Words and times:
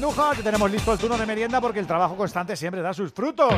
Que 0.00 0.42
tenemos 0.42 0.70
listo 0.70 0.94
el 0.94 0.98
turno 0.98 1.18
de 1.18 1.26
merienda 1.26 1.60
porque 1.60 1.78
el 1.78 1.86
trabajo 1.86 2.16
constante 2.16 2.56
siempre 2.56 2.80
da 2.80 2.94
sus 2.94 3.12
frutos. 3.12 3.52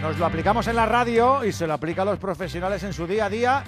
Nos 0.00 0.16
lo 0.16 0.24
aplicamos 0.24 0.68
en 0.68 0.76
la 0.76 0.86
radio 0.86 1.44
y 1.44 1.52
se 1.52 1.66
lo 1.66 1.74
aplica 1.74 2.02
a 2.02 2.04
los 2.04 2.20
profesionales 2.20 2.84
en 2.84 2.92
su 2.92 3.04
día 3.04 3.24
a 3.24 3.28
día 3.28 3.64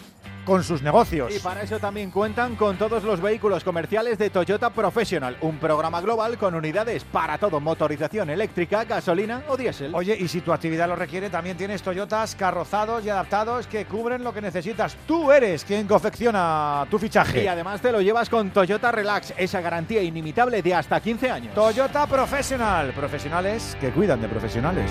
con 0.48 0.64
sus 0.64 0.80
negocios. 0.82 1.30
Y 1.36 1.40
para 1.40 1.62
eso 1.62 1.78
también 1.78 2.10
cuentan 2.10 2.56
con 2.56 2.78
todos 2.78 3.04
los 3.04 3.20
vehículos 3.20 3.62
comerciales 3.62 4.16
de 4.16 4.30
Toyota 4.30 4.70
Professional, 4.70 5.36
un 5.42 5.58
programa 5.58 6.00
global 6.00 6.38
con 6.38 6.54
unidades 6.54 7.04
para 7.04 7.36
todo, 7.36 7.60
motorización 7.60 8.30
eléctrica, 8.30 8.84
gasolina 8.84 9.42
o 9.48 9.58
diésel. 9.58 9.94
Oye, 9.94 10.16
y 10.18 10.26
si 10.26 10.40
tu 10.40 10.50
actividad 10.50 10.88
lo 10.88 10.96
requiere, 10.96 11.28
también 11.28 11.58
tienes 11.58 11.82
Toyotas 11.82 12.34
carrozados 12.34 13.04
y 13.04 13.10
adaptados 13.10 13.66
que 13.66 13.84
cubren 13.84 14.24
lo 14.24 14.32
que 14.32 14.40
necesitas. 14.40 14.96
Tú 15.06 15.30
eres 15.30 15.66
quien 15.66 15.86
confecciona 15.86 16.86
tu 16.90 16.98
fichaje. 16.98 17.44
Y 17.44 17.46
además 17.46 17.82
te 17.82 17.92
lo 17.92 18.00
llevas 18.00 18.30
con 18.30 18.48
Toyota 18.48 18.90
Relax, 18.90 19.34
esa 19.36 19.60
garantía 19.60 20.02
inimitable 20.02 20.62
de 20.62 20.74
hasta 20.74 20.98
15 20.98 21.30
años. 21.30 21.54
Toyota 21.54 22.06
Professional, 22.06 22.94
profesionales 22.94 23.76
que 23.78 23.90
cuidan 23.90 24.22
de 24.22 24.28
profesionales. 24.28 24.90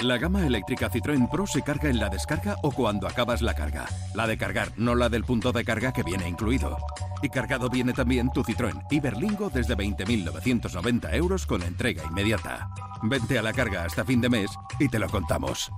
La 0.00 0.16
gama 0.16 0.46
eléctrica 0.46 0.88
Citroën 0.88 1.28
Pro 1.28 1.44
se 1.44 1.62
carga 1.62 1.90
en 1.90 1.98
la 1.98 2.08
descarga 2.08 2.56
o 2.62 2.70
cuando 2.70 3.08
acabas 3.08 3.42
la 3.42 3.54
carga. 3.54 3.86
La 4.14 4.28
de 4.28 4.38
cargar, 4.38 4.68
no 4.76 4.94
la 4.94 5.08
del 5.08 5.24
punto 5.24 5.50
de 5.50 5.64
carga 5.64 5.92
que 5.92 6.04
viene 6.04 6.28
incluido. 6.28 6.76
Y 7.20 7.28
cargado 7.28 7.68
viene 7.68 7.92
también 7.92 8.30
tu 8.30 8.44
Citroën 8.44 8.86
Iberlingo 8.90 9.50
desde 9.50 9.76
20.990 9.76 11.12
euros 11.14 11.46
con 11.46 11.62
entrega 11.64 12.04
inmediata. 12.04 12.70
Vente 13.02 13.40
a 13.40 13.42
la 13.42 13.52
carga 13.52 13.84
hasta 13.84 14.04
fin 14.04 14.20
de 14.20 14.28
mes 14.28 14.50
y 14.78 14.88
te 14.88 15.00
lo 15.00 15.08
contamos. 15.08 15.72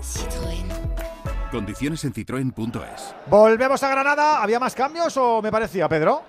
Citroën. 0.00 1.50
Condiciones 1.50 2.04
en 2.04 2.12
citroen.es. 2.12 3.16
Volvemos 3.26 3.82
a 3.82 3.88
Granada. 3.88 4.42
¿Había 4.44 4.60
más 4.60 4.76
cambios 4.76 5.16
o 5.16 5.42
me 5.42 5.50
parecía, 5.50 5.88
Pedro? 5.88 6.22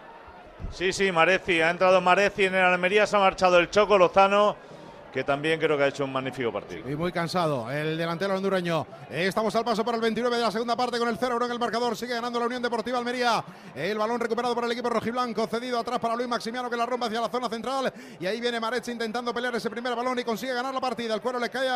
Sí, 0.72 0.92
sí, 0.92 1.12
Mareci. 1.12 1.62
Ha 1.62 1.70
entrado 1.70 2.02
Mareci 2.02 2.46
en 2.46 2.56
el 2.56 2.64
Almería, 2.64 3.06
se 3.06 3.16
ha 3.16 3.20
marchado 3.20 3.59
el 3.59 3.70
Choco 3.70 4.00
Lozano 4.00 4.70
que 5.12 5.23
también 5.23 5.59
creo 5.59 5.78
que 5.78 5.84
ha 5.84 5.88
hecho 5.88 6.06
un 6.06 6.14
magnífico 6.14 6.52
partido. 6.52 6.90
Y 6.90 6.95
muy 6.95 7.12
cansado 7.12 7.70
el 7.70 7.98
delantero 7.98 8.36
hondureño. 8.36 8.88
Estamos 9.09 9.53
al 9.56 9.66
paso 9.66 9.84
para 9.84 9.98
el 9.98 10.02
29 10.02 10.38
de 10.38 10.42
la 10.42 10.52
segunda 10.52 10.76
parte 10.76 10.98
con 10.98 11.09
el 11.09 11.20
0-1 11.20 11.45
en 11.45 11.52
el 11.52 11.59
marcador. 11.59 11.98
Sigue 11.98 12.14
ganando 12.14 12.40
la 12.40 12.45
Unión 12.45 12.62
Deportiva 12.62 12.98
Almería. 12.98 13.44
El 13.76 13.98
balón 13.98 14.20
recuperado 14.20 14.56
por 14.56 14.64
el 14.64 14.72
equipo 14.72 14.90
rojiblanco, 14.90 15.48
cedido 15.48 15.80
atrás 15.80 16.00
para 16.00 16.16
Luis 16.16 16.30
Maximiano 16.30 16.70
que 16.70 16.78
la 16.78 16.86
rompe 16.86 17.08
hacia 17.08 17.22
la 17.22 17.30
zona 17.30 17.50
central. 17.50 17.92
Y 18.20 18.26
ahí 18.26 18.40
viene 18.40 18.59
Marechi 18.59 18.92
intentando 18.92 19.34
pelear 19.34 19.56
ese 19.56 19.70
primer 19.70 19.95
balón 19.95 20.18
y 20.20 20.23
consigue 20.23 20.53
ganar 20.53 20.73
la 20.73 20.80
partida. 20.80 21.14
El 21.14 21.22
cuero 21.22 21.40
le 21.40 21.50
cae 21.50 21.68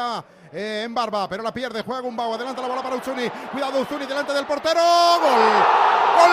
eh, 0.54 0.84
en 0.86 0.94
barba, 0.94 1.28
pero 1.28 1.44
la 1.44 1.54
pierde. 1.54 1.82
Juega 1.84 2.02
Gumbau. 2.02 2.34
Adelanta 2.34 2.62
la 2.62 2.68
bola 2.70 2.82
para 2.82 2.96
Uzuni. 2.96 3.30
Cuidado 3.52 3.82
Uzuni 3.82 4.06
delante 4.06 4.34
del 4.34 4.46
portero. 4.46 4.80
¡Gol! 5.22 5.32
¡Gol! 6.18 6.32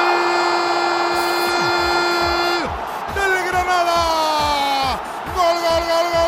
¡Del 3.15 3.47
Granada! 3.49 5.01
¡Gol, 5.35 5.57
gol, 5.57 5.83
gol, 5.89 6.13
gol, 6.13 6.13
gol, 6.13 6.13
gol, 6.13 6.22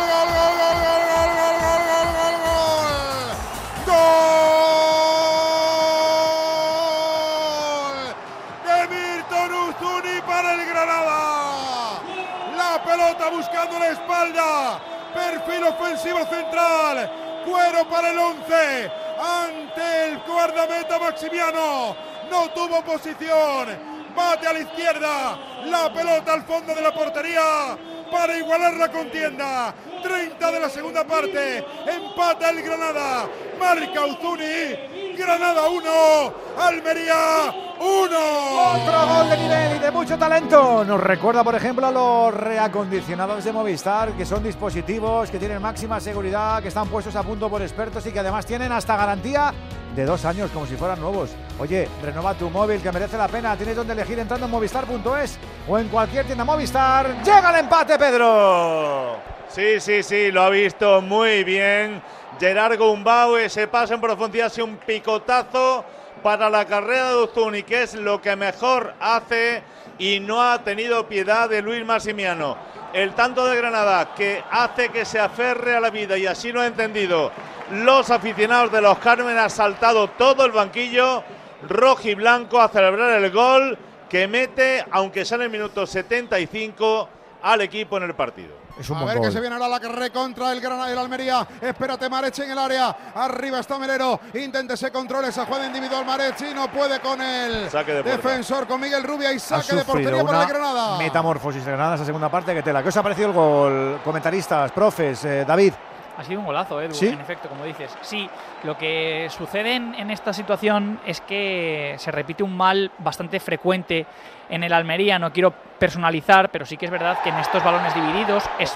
la 13.72 13.88
espalda. 13.88 14.80
Perfil 15.14 15.64
ofensivo 15.64 16.24
central. 16.26 17.10
Cuero 17.46 17.88
para 17.88 18.10
el 18.10 18.18
11. 18.18 18.90
Ante 19.18 20.08
el 20.08 20.18
guardameta 20.20 20.98
Maximiano. 20.98 21.96
No 22.30 22.50
tuvo 22.50 22.82
posición. 22.82 23.94
Bate 24.14 24.46
a 24.46 24.52
la 24.52 24.58
izquierda. 24.60 25.38
La 25.66 25.92
pelota 25.92 26.34
al 26.34 26.42
fondo 26.42 26.74
de 26.74 26.82
la 26.82 26.92
portería 26.92 27.76
para 28.10 28.36
igualar 28.36 28.74
la 28.74 28.90
contienda. 28.90 29.74
30 30.02 30.50
de 30.50 30.60
la 30.60 30.68
segunda 30.68 31.04
parte. 31.04 31.64
Empata 31.86 32.50
el 32.50 32.62
Granada. 32.62 33.28
Marca 33.58 34.04
Uzuni. 34.04 34.93
Granada 35.16 35.68
1. 35.68 36.34
Almería 36.58 37.54
1. 37.80 37.84
Otro 37.84 39.06
gol 39.06 39.30
de 39.30 39.36
nivel 39.36 39.76
y 39.76 39.78
de 39.78 39.90
mucho 39.90 40.18
talento. 40.18 40.84
Nos 40.84 41.00
recuerda, 41.00 41.44
por 41.44 41.54
ejemplo, 41.54 41.86
a 41.86 41.90
los 41.90 42.34
reacondicionados 42.34 43.44
de 43.44 43.52
Movistar, 43.52 44.12
que 44.12 44.24
son 44.24 44.42
dispositivos 44.42 45.30
que 45.30 45.38
tienen 45.38 45.62
máxima 45.62 46.00
seguridad, 46.00 46.62
que 46.62 46.68
están 46.68 46.88
puestos 46.88 47.14
a 47.16 47.22
punto 47.22 47.48
por 47.48 47.62
expertos 47.62 48.06
y 48.06 48.12
que 48.12 48.20
además 48.20 48.46
tienen 48.46 48.72
hasta 48.72 48.96
garantía 48.96 49.52
de 49.94 50.04
dos 50.04 50.24
años, 50.24 50.50
como 50.50 50.66
si 50.66 50.76
fueran 50.76 51.00
nuevos. 51.00 51.30
Oye, 51.58 51.88
renova 52.02 52.34
tu 52.34 52.50
móvil, 52.50 52.80
que 52.82 52.90
merece 52.90 53.16
la 53.16 53.28
pena. 53.28 53.56
Tienes 53.56 53.76
donde 53.76 53.92
elegir 53.92 54.18
entrando 54.18 54.46
en 54.46 54.52
movistar.es 54.52 55.38
o 55.68 55.78
en 55.78 55.88
cualquier 55.88 56.26
tienda 56.26 56.44
Movistar. 56.44 57.22
¡Llega 57.24 57.50
el 57.50 57.60
empate, 57.60 57.98
Pedro! 57.98 59.16
Sí, 59.48 59.78
sí, 59.78 60.02
sí, 60.02 60.32
lo 60.32 60.42
ha 60.42 60.50
visto 60.50 61.00
muy 61.00 61.44
bien. 61.44 62.02
Gerard 62.38 62.78
Gumbau, 62.78 63.36
ese 63.36 63.66
pase 63.68 63.94
en 63.94 64.00
profundidad, 64.00 64.52
ha 64.56 64.62
un 64.62 64.76
picotazo 64.78 65.84
para 66.22 66.48
la 66.50 66.64
carrera 66.64 67.10
de 67.10 67.22
Uzuni, 67.24 67.62
que 67.62 67.82
es 67.82 67.94
lo 67.94 68.20
que 68.20 68.34
mejor 68.36 68.94
hace 69.00 69.62
y 69.98 70.20
no 70.20 70.42
ha 70.42 70.62
tenido 70.62 71.06
piedad 71.06 71.48
de 71.48 71.62
Luis 71.62 71.84
Massimiano. 71.84 72.56
El 72.92 73.14
tanto 73.14 73.44
de 73.46 73.56
Granada 73.56 74.14
que 74.14 74.42
hace 74.50 74.88
que 74.88 75.04
se 75.04 75.18
aferre 75.18 75.76
a 75.76 75.80
la 75.80 75.90
vida 75.90 76.16
y 76.16 76.26
así 76.26 76.52
lo 76.52 76.60
ha 76.60 76.66
entendido 76.66 77.30
los 77.70 78.10
aficionados 78.10 78.70
de 78.72 78.80
los 78.80 78.98
Carmen 78.98 79.38
ha 79.38 79.48
saltado 79.48 80.08
todo 80.08 80.44
el 80.44 80.52
banquillo 80.52 81.24
rojo 81.66 82.08
y 82.08 82.14
blanco 82.14 82.60
a 82.60 82.68
celebrar 82.68 83.22
el 83.22 83.30
gol 83.30 83.78
que 84.08 84.28
mete, 84.28 84.84
aunque 84.90 85.24
sea 85.24 85.36
en 85.36 85.42
el 85.42 85.50
minuto 85.50 85.86
75, 85.86 87.08
al 87.42 87.62
equipo 87.62 87.96
en 87.96 88.02
el 88.04 88.14
partido. 88.14 88.63
Es 88.78 88.90
un 88.90 88.96
a 88.96 89.00
buen 89.02 89.08
ver 89.08 89.18
gol. 89.18 89.26
que 89.28 89.32
se 89.32 89.40
viene 89.40 89.54
ahora 89.54 89.68
la 89.68 89.78
recontra 89.78 90.50
el 90.52 90.60
Granada 90.60 90.88
y 90.88 90.92
el 90.92 90.98
Almería. 90.98 91.46
Espérate, 91.60 92.08
Marechi 92.08 92.42
en 92.42 92.50
el 92.50 92.58
área. 92.58 92.96
Arriba 93.14 93.60
está 93.60 93.78
Melero. 93.78 94.18
Intente 94.34 94.74
ese 94.74 94.90
control, 94.90 95.26
esa 95.26 95.46
jugada 95.46 95.66
individual. 95.66 96.04
Marechi 96.04 96.52
no 96.54 96.68
puede 96.70 96.98
con 97.00 97.20
el 97.20 97.70
Saque 97.70 97.92
de 97.94 98.02
defensor, 98.02 98.66
con 98.66 98.80
Miguel 98.80 99.04
Rubia 99.04 99.32
y 99.32 99.36
Ha 99.36 99.38
saque 99.38 99.76
de 99.76 99.84
portería 99.84 100.24
para 100.24 100.38
una 100.38 100.42
el 100.42 100.48
Granada. 100.48 100.98
metamorfosis 100.98 101.64
de 101.64 101.70
Granada 101.70 101.94
esa 101.96 102.04
segunda 102.04 102.28
parte 102.28 102.52
que 102.54 102.62
tela. 102.62 102.82
¿Qué 102.82 102.88
os 102.88 102.96
ha 102.96 103.02
parecido 103.02 103.28
el 103.28 103.34
gol? 103.34 104.00
Comentaristas, 104.04 104.72
profes, 104.72 105.24
eh, 105.24 105.44
David. 105.46 105.72
Ha 106.16 106.24
sido 106.24 106.40
un 106.40 106.46
golazo, 106.46 106.80
Edu, 106.80 106.94
¿Sí? 106.94 107.08
en 107.08 107.20
efecto, 107.20 107.48
como 107.48 107.64
dices. 107.64 107.96
Sí, 108.02 108.28
lo 108.62 108.78
que 108.78 109.28
sucede 109.30 109.74
en, 109.74 109.94
en 109.94 110.10
esta 110.10 110.32
situación 110.32 111.00
es 111.04 111.20
que 111.20 111.96
se 111.98 112.10
repite 112.10 112.42
un 112.42 112.56
mal 112.56 112.92
bastante 112.98 113.40
frecuente 113.40 114.06
en 114.48 114.62
el 114.62 114.72
Almería. 114.72 115.18
No 115.18 115.32
quiero 115.32 115.52
personalizar, 115.78 116.50
pero 116.50 116.66
sí 116.66 116.76
que 116.76 116.86
es 116.86 116.92
verdad 116.92 117.18
que 117.22 117.30
en 117.30 117.36
estos 117.36 117.64
balones 117.64 117.94
divididos 117.94 118.44
es, 118.58 118.72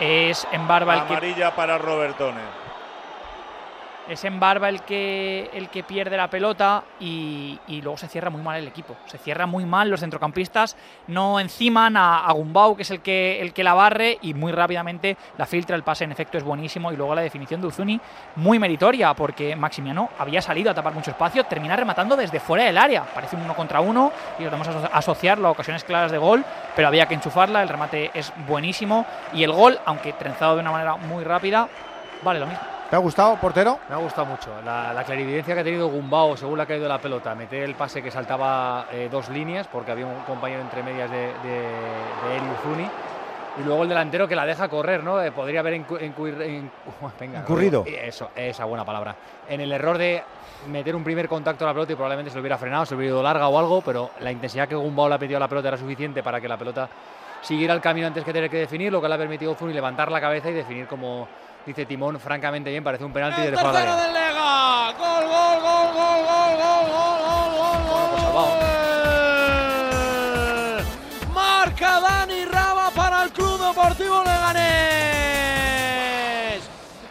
es 0.00 0.46
en 0.50 0.66
Barba 0.66 0.94
el 0.94 1.04
que 1.04 1.12
Amarilla 1.12 1.54
para 1.54 1.78
Robertone. 1.78 2.63
Es 4.08 4.24
en 4.24 4.38
Barba 4.38 4.68
el 4.68 4.82
que, 4.82 5.50
el 5.54 5.68
que 5.68 5.82
pierde 5.82 6.16
la 6.16 6.28
pelota 6.28 6.84
y, 7.00 7.58
luego 7.82 7.96
se 7.96 8.08
cierra 8.08 8.30
muy 8.30 8.42
mal 8.42 8.58
el 8.58 8.68
equipo. 8.68 8.96
Se 9.06 9.18
cierra 9.18 9.46
muy 9.46 9.64
mal, 9.64 9.90
los 9.90 10.00
centrocampistas 10.00 10.76
no 11.08 11.40
enciman 11.40 11.96
a, 11.96 12.30
Gumbau, 12.32 12.76
que 12.76 12.82
es 12.82 12.90
el 12.90 13.00
que, 13.00 13.40
el 13.40 13.52
que 13.52 13.64
la 13.64 13.74
barre, 13.74 14.18
y 14.22 14.34
muy 14.34 14.52
rápidamente 14.52 15.16
la 15.38 15.46
filtra. 15.46 15.76
El 15.76 15.82
pase 15.82 16.04
en 16.04 16.12
efecto 16.12 16.38
es 16.38 16.44
buenísimo 16.44 16.92
y 16.92 16.96
luego 16.96 17.14
la 17.14 17.22
definición 17.22 17.60
de 17.60 17.68
Uzuni 17.68 18.00
muy 18.36 18.58
meritoria, 18.58 19.14
porque 19.14 19.56
Maximiano 19.56 20.10
había 20.18 20.40
salido 20.42 20.70
a 20.70 20.74
tapar 20.74 20.94
mucho 20.94 21.10
espacio, 21.10 21.44
termina 21.44 21.76
rematando 21.76 22.16
desde 22.16 22.40
fuera 22.40 22.64
del 22.64 22.78
área. 22.78 23.02
Parece 23.02 23.36
un 23.36 23.42
uno 23.42 23.54
contra 23.54 23.80
uno 23.80 24.12
y 24.38 24.44
lo 24.44 24.50
a 24.50 24.60
aso- 24.60 24.90
asociarlo 24.92 25.48
a 25.48 25.50
ocasiones 25.50 25.84
claras 25.84 26.10
de 26.10 26.18
gol, 26.18 26.44
pero 26.74 26.88
había 26.88 27.06
que 27.06 27.14
enchufarla. 27.14 27.62
El 27.62 27.68
remate 27.68 28.10
es 28.14 28.32
buenísimo 28.46 29.04
y 29.32 29.42
el 29.42 29.52
gol, 29.52 29.78
aunque 29.84 30.12
trenzado 30.12 30.54
de 30.54 30.62
una 30.62 30.72
manera 30.72 30.96
muy 30.96 31.24
rápida, 31.24 31.68
vale 32.22 32.40
lo 32.40 32.46
mismo. 32.46 32.73
¿Te 32.94 32.98
ha 32.98 33.00
gustado, 33.02 33.34
portero? 33.40 33.80
Me 33.88 33.96
ha 33.96 33.98
gustado 33.98 34.24
mucho 34.28 34.50
la, 34.64 34.92
la 34.92 35.02
clarividencia 35.02 35.52
que 35.52 35.62
ha 35.62 35.64
tenido 35.64 35.88
Gumbao 35.88 36.36
según 36.36 36.56
le 36.58 36.62
ha 36.62 36.66
caído 36.66 36.86
la 36.86 37.00
pelota. 37.00 37.34
Meter 37.34 37.64
el 37.64 37.74
pase 37.74 38.00
que 38.00 38.08
saltaba 38.08 38.86
eh, 38.92 39.08
dos 39.10 39.30
líneas 39.30 39.66
porque 39.66 39.90
había 39.90 40.06
un 40.06 40.22
compañero 40.22 40.60
entre 40.60 40.80
medias 40.84 41.10
de, 41.10 41.16
de, 41.16 41.58
de 41.58 42.36
y 42.38 42.68
Uzuni. 42.70 42.88
Y 43.58 43.64
luego 43.64 43.82
el 43.82 43.88
delantero 43.88 44.28
que 44.28 44.36
la 44.36 44.46
deja 44.46 44.68
correr, 44.68 45.02
¿no? 45.02 45.20
Eh, 45.20 45.32
podría 45.32 45.58
haber 45.58 45.74
encu- 45.74 45.98
venga, 47.18 47.40
Incurrido. 47.40 47.82
eh, 47.84 48.02
Eso, 48.06 48.30
esa 48.36 48.64
buena 48.64 48.84
palabra. 48.84 49.16
En 49.48 49.60
el 49.60 49.72
error 49.72 49.98
de 49.98 50.22
meter 50.68 50.94
un 50.94 51.02
primer 51.02 51.26
contacto 51.28 51.64
a 51.64 51.66
la 51.70 51.74
pelota 51.74 51.94
y 51.94 51.96
probablemente 51.96 52.30
se 52.30 52.36
lo 52.36 52.42
hubiera 52.42 52.58
frenado, 52.58 52.86
se 52.86 52.94
lo 52.94 52.98
hubiera 52.98 53.14
ido 53.14 53.22
larga 53.24 53.48
o 53.48 53.58
algo, 53.58 53.80
pero 53.80 54.10
la 54.20 54.30
intensidad 54.30 54.68
que 54.68 54.76
Gumbao 54.76 55.08
le 55.08 55.16
ha 55.16 55.18
pedido 55.18 55.38
a 55.38 55.40
la 55.40 55.48
pelota 55.48 55.66
era 55.66 55.76
suficiente 55.76 56.22
para 56.22 56.40
que 56.40 56.46
la 56.46 56.56
pelota 56.56 56.88
siguiera 57.42 57.74
el 57.74 57.80
camino 57.80 58.06
antes 58.06 58.22
que 58.22 58.32
tener 58.32 58.48
que 58.48 58.58
definir, 58.58 58.92
lo 58.92 59.02
que 59.02 59.08
le 59.08 59.16
ha 59.16 59.18
permitido 59.18 59.52
Zuni 59.56 59.72
levantar 59.72 60.12
la 60.12 60.20
cabeza 60.20 60.48
y 60.48 60.52
definir 60.52 60.86
como 60.86 61.26
dice 61.66 61.84
Timón, 61.86 62.20
francamente 62.20 62.70
bien, 62.70 62.84
parece 62.84 63.04
un 63.04 63.12
penalti 63.12 63.42
de. 63.42 63.50
Gol, 63.50 63.62
gol, 63.62 63.72
gol, 63.72 63.82
gol, 65.60 65.94
gol, 65.94 66.22
gol, 66.22 66.56
gol, 66.58 66.86
gol, 67.56 67.82
gol, 67.88 68.08
pues 68.10 68.24
gol. 68.32 68.50
Marca 71.32 72.00
Dani 72.00 72.44
Raba 72.44 72.90
para 72.90 73.22
el 73.24 73.32
Club 73.32 73.58
Deportivo 73.66 74.22
Leganés. 74.22 74.74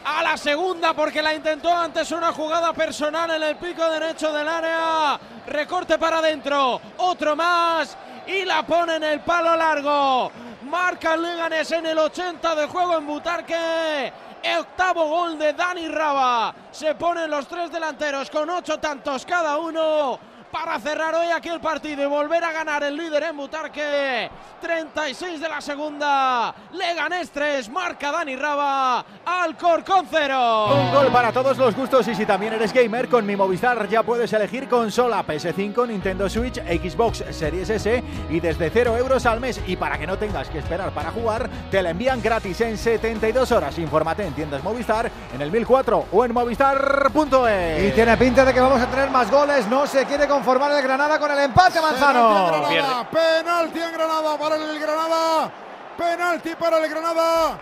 A 0.05 0.23
la 0.23 0.37
segunda 0.37 0.93
porque 0.93 1.21
la 1.21 1.33
intentó 1.33 1.75
antes 1.75 2.11
una 2.11 2.31
jugada 2.31 2.71
personal 2.73 3.31
en 3.31 3.43
el 3.43 3.55
pico 3.57 3.89
derecho 3.89 4.31
del 4.31 4.47
área. 4.47 5.19
Recorte 5.47 5.97
para 5.97 6.19
adentro. 6.19 6.79
Otro 6.97 7.35
más. 7.35 7.97
Y 8.27 8.45
la 8.45 8.63
pone 8.63 8.95
en 8.95 9.03
el 9.03 9.19
palo 9.21 9.55
largo. 9.55 10.31
Marca 10.63 11.15
el 11.15 11.23
Leganés 11.23 11.71
en 11.71 11.85
el 11.85 11.97
80 11.97 12.55
de 12.55 12.67
juego 12.67 12.97
en 12.97 13.05
Butarque. 13.05 14.13
Octavo 14.59 15.07
gol 15.07 15.37
de 15.37 15.53
Dani 15.53 15.87
Raba. 15.87 16.53
Se 16.71 16.95
ponen 16.95 17.29
los 17.29 17.47
tres 17.47 17.71
delanteros 17.71 18.29
con 18.29 18.49
ocho 18.49 18.77
tantos 18.79 19.25
cada 19.25 19.57
uno 19.57 20.32
para 20.53 20.79
cerrar 20.79 21.15
hoy 21.15 21.31
aquí 21.35 21.49
el 21.49 21.59
partido 21.59 22.03
y 22.03 22.05
volver 22.05 22.43
a 22.43 22.51
ganar 22.51 22.83
el 22.83 22.95
líder 22.95 23.23
en 23.23 23.35
Butarque. 23.35 24.29
36 24.61 25.41
de 25.41 25.49
la 25.49 25.59
segunda. 25.59 26.53
Leganés 26.71 27.31
3. 27.31 27.69
Marca 27.69 28.11
Dani 28.11 28.35
Raba. 28.35 29.03
Alcorcón 29.25 30.05
0. 30.09 30.75
Un 30.75 30.93
gol 30.93 31.07
para 31.11 31.31
todos 31.31 31.57
los 31.57 31.75
gustos 31.75 32.07
y 32.07 32.13
si 32.13 32.27
también 32.27 32.53
eres 32.53 32.71
gamer, 32.71 33.09
con 33.09 33.25
mi 33.25 33.35
Movistar 33.35 33.89
ya 33.89 34.03
puedes 34.03 34.31
elegir 34.31 34.69
consola 34.69 35.25
PS5, 35.25 35.87
Nintendo 35.87 36.29
Switch, 36.29 36.61
Xbox 36.61 37.23
Series 37.31 37.71
S 37.71 38.03
y 38.29 38.39
desde 38.39 38.69
0 38.69 38.95
euros 38.95 39.25
al 39.25 39.39
mes. 39.39 39.59
Y 39.65 39.75
para 39.75 39.97
que 39.97 40.05
no 40.05 40.19
tengas 40.19 40.49
que 40.49 40.59
esperar 40.59 40.91
para 40.91 41.09
jugar, 41.11 41.49
te 41.71 41.81
la 41.81 41.89
envían 41.89 42.21
gratis 42.21 42.61
en 42.61 42.77
72 42.77 43.51
horas. 43.51 43.79
Infórmate 43.79 44.23
en 44.23 44.33
tiendas 44.33 44.63
Movistar, 44.63 45.09
en 45.33 45.41
el 45.41 45.51
1004 45.51 46.05
o 46.11 46.25
en 46.25 46.31
movistar.es. 46.31 47.87
Y 47.87 47.91
tiene 47.91 48.15
pinta 48.17 48.45
de 48.45 48.53
que 48.53 48.59
vamos 48.59 48.79
a 48.79 48.85
tener 48.85 49.09
más 49.09 49.31
goles. 49.31 49.67
No 49.67 49.87
se 49.87 50.05
quiere 50.05 50.27
conformar 50.43 50.73
el 50.73 50.81
Granada 50.83 51.17
con 51.19 51.31
el 51.31 51.39
empate, 51.39 51.79
Manzano. 51.79 52.51
Penalti 52.51 52.75
en 52.75 52.81
Granada, 52.83 53.09
penalti 53.09 53.79
en 53.79 53.93
Granada 53.93 54.37
para 54.37 54.55
el 54.57 54.79
Granada, 54.79 55.51
penalti 55.97 56.55
para 56.55 56.77
el 56.79 56.89
Granada. 56.89 57.57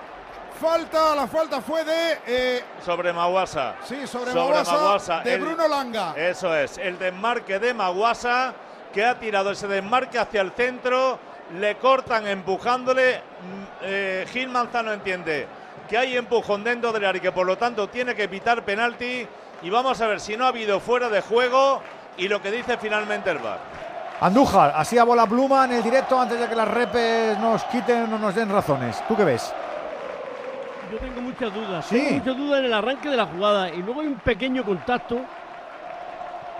Falta, 0.60 1.16
la 1.16 1.28
falta 1.28 1.62
fue 1.62 1.83
de 1.83 2.19
eh, 2.25 2.63
Sobre 2.83 3.13
Maguasa. 3.13 3.75
sí 3.83 4.06
sobre, 4.07 4.31
Sobre 4.31 4.63
Maguasa, 4.63 5.19
de 5.22 5.33
el- 5.36 5.42
Bruno 5.42 5.68
Langa. 5.68 6.13
Eso 6.16 6.56
es, 6.56 6.78
el 6.80 6.98
desmarque 6.98 7.60
de 7.60 7.74
Maguasa 7.74 8.54
que 8.94 9.06
ha 9.06 9.18
tirado 9.19 9.51
ese 9.51 9.68
desmarque 9.68 10.18
hacia 10.19 10.42
el 10.42 10.51
centro, 10.51 11.19
le 11.60 11.77
cortan 11.77 12.27
empujándole. 12.27 13.18
mm, 13.19 13.22
eh, 13.84 14.25
Gil 14.31 14.50
Manzano 14.50 14.92
entiende 14.92 15.48
que 15.88 15.98
hay 16.00 16.18
empujón 16.18 16.63
dentro 16.63 16.92
del 16.92 17.06
área 17.06 17.18
y 17.19 17.22
que 17.22 17.31
por 17.31 17.45
lo 17.45 17.57
tanto 17.60 17.88
tiene 17.89 18.16
que 18.16 18.24
evitar 18.24 18.63
penalti. 18.66 19.27
Y 19.63 19.69
vamos 19.69 20.01
a 20.01 20.07
ver 20.07 20.19
si 20.19 20.36
no 20.36 20.45
ha 20.45 20.50
habido 20.50 20.80
fuera 20.80 21.10
de 21.10 21.22
juego 21.22 21.81
y 22.21 22.27
lo 22.27 22.41
que 22.41 22.51
dice 22.51 22.77
finalmente 22.77 23.31
el 23.31 23.39
VAR. 23.39 23.57
Andújar, 24.21 24.73
así 24.75 24.97
a 25.00 25.03
bola 25.03 25.25
pluma 25.25 25.65
en 25.65 25.73
el 25.73 25.83
directo 25.83 26.19
antes 26.19 26.39
de 26.39 26.47
que 26.47 26.53
las 26.56 26.68
repes 26.68 27.38
nos 27.39 27.63
quiten 27.65 28.13
o 28.13 28.19
nos 28.19 28.35
den 28.35 28.50
razones. 28.50 29.03
¿Tú 29.07 29.15
qué 29.15 29.23
ves? 29.23 29.51
Yo 30.91 31.00
tengo 31.00 31.21
muchas 31.21 31.51
dudas. 31.51 31.85
Sí. 31.85 31.97
Tengo 32.00 32.19
muchas 32.19 32.38
dudas 32.38 32.59
en 32.59 32.65
el 32.65 32.73
arranque 32.73 33.09
de 33.09 33.18
la 33.18 33.25
jugada. 33.25 33.69
Y 33.69 33.81
luego 33.81 34.01
hay 34.01 34.07
un 34.07 34.19
pequeño 34.19 34.63
contacto 34.63 35.21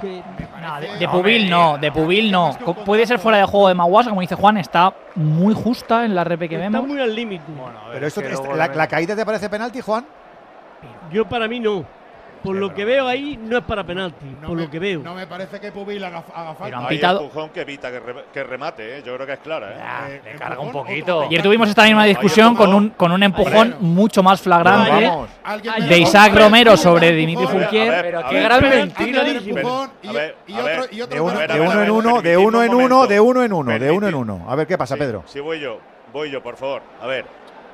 que 0.02 0.24
No, 0.60 0.82
de, 0.82 0.98
de 0.98 1.08
Pubil 1.08 1.48
no, 1.48 1.78
de 1.78 1.92
Pubil 1.92 2.32
no. 2.32 2.58
Puede 2.84 3.06
ser 3.06 3.20
fuera 3.20 3.38
de 3.38 3.44
juego 3.46 3.68
de 3.68 3.76
Maguasa, 3.76 4.10
como 4.10 4.22
dice 4.22 4.34
Juan, 4.34 4.58
está 4.58 4.92
muy 5.14 5.54
justa 5.54 6.04
en 6.04 6.16
la 6.16 6.24
repe 6.24 6.50
que 6.50 6.56
está 6.56 6.68
vemos. 6.70 6.88
muy 6.88 7.00
al 7.00 7.14
límite. 7.14 7.44
Pero 7.94 8.08
esto, 8.08 8.22
la, 8.56 8.68
la 8.70 8.88
caída 8.88 9.16
te 9.16 9.24
parece 9.24 9.48
penalti, 9.50 9.82
Juan? 9.82 10.04
Yo 11.12 11.30
para 11.30 11.48
mí 11.48 11.60
no. 11.60 11.86
Por 12.44 12.56
lo 12.56 12.74
que 12.74 12.86
veo 12.86 13.08
ahí 13.08 13.38
no 13.42 13.58
es 13.58 13.64
para 13.64 13.84
penalti, 13.84 14.26
No 14.42 14.48
por 14.48 14.58
me- 14.58 14.64
lo 14.64 14.70
que 14.72 14.80
veo. 14.80 15.02
No 15.02 15.14
me 15.14 15.28
parece 15.28 15.60
que 15.60 15.72
Pubil 15.72 16.04
haga, 16.04 16.24
haga 16.34 16.56
falta. 16.56 16.78
han 16.78 16.84
Hay 16.86 16.90
pitado- 16.98 17.22
empujón 17.22 17.50
que 17.50 17.62
evita 17.62 17.92
que, 17.92 18.00
re- 18.00 18.26
que 18.34 18.44
remate, 18.44 18.98
¿eh? 18.98 19.04
yo 19.06 19.14
creo 19.16 19.28
que 19.28 19.34
es 19.34 19.40
clara. 19.40 19.72
¿eh? 19.72 19.76
Ah, 19.82 20.02
Eh, 20.08 20.10
le 20.10 20.16
empujón, 20.32 20.40
carga 20.40 20.60
un 20.62 20.72
poquito. 20.72 21.22
Ayer 21.22 21.42
tuvimos 21.44 21.70
esta 21.70 21.84
misma 21.84 22.06
discusión 22.06 22.56
con 22.56 22.74
un, 22.74 22.90
con 22.92 23.12
un 23.12 23.22
empujón 23.24 23.76
mucho 23.80 24.24
más 24.24 24.42
flagrante 24.42 25.10
De 25.88 25.98
Isaac 26.00 26.32
Pero- 26.34 26.46
Romero 26.46 26.78
sobre 26.78 27.12
Dimitri 27.12 27.46
ver, 27.46 27.70
Pero 28.02 28.24
qué 28.30 28.42
gran 28.42 28.60
pero- 28.60 28.76
mentira. 28.76 29.24
pero- 29.54 29.88
De 31.12 31.20
uno, 31.22 31.82
en 31.84 31.92
uno, 31.92 32.22
de 32.22 32.38
uno 32.38 32.58
un 32.60 32.64
en 32.66 32.74
uno, 32.74 33.08
de 33.08 33.20
uno 33.20 33.44
en 33.44 33.54
uno, 33.54 33.80
de 33.80 33.92
uno 33.92 34.08
en 34.08 34.16
uno. 34.16 34.46
A 34.48 34.56
ver 34.56 34.68
qué 34.68 34.78
pasa, 34.78 34.96
Pedro. 34.96 35.24
Sí, 35.28 35.40
voy 35.40 35.60
yo, 35.60 35.80
voy 36.14 36.30
yo, 36.32 36.42
por 36.42 36.58
favor. 36.58 36.82
A 37.02 37.08
ver, 37.08 37.26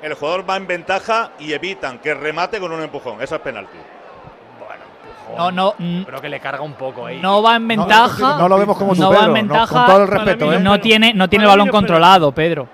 el 0.01 0.13
jugador 0.13 0.49
va 0.49 0.57
en 0.57 0.67
ventaja 0.67 1.31
y 1.39 1.53
evitan 1.53 1.99
que 1.99 2.13
remate 2.13 2.59
con 2.59 2.71
un 2.71 2.81
empujón. 2.81 3.21
Eso 3.21 3.35
es 3.35 3.41
penalti. 3.41 3.77
No, 5.35 5.51
no, 5.51 5.73
mm, 5.77 6.03
Creo 6.03 6.21
que 6.21 6.29
le 6.29 6.39
carga 6.39 6.61
un 6.61 6.73
poco 6.73 7.05
ahí. 7.05 7.19
no 7.21 7.41
va 7.41 7.55
en 7.55 7.67
ventaja. 7.67 8.37
No 8.37 8.47
lo 8.47 8.57
vemos 8.57 8.77
como 8.77 8.93
no 8.95 9.09
va 9.11 9.21
en 9.21 9.27
no, 9.27 9.33
ventaja. 9.33 9.75
con 9.75 9.85
todo 9.85 10.01
el 10.03 10.07
respeto, 10.07 10.47
mí 10.47 10.55
¿eh? 10.55 10.59
no 10.59 10.79
tiene, 10.79 11.13
no 11.13 11.27
tiene 11.27 11.45
el 11.45 11.49
balón 11.49 11.67
no 11.67 11.71
controlado, 11.73 12.31
Pedro. 12.31 12.67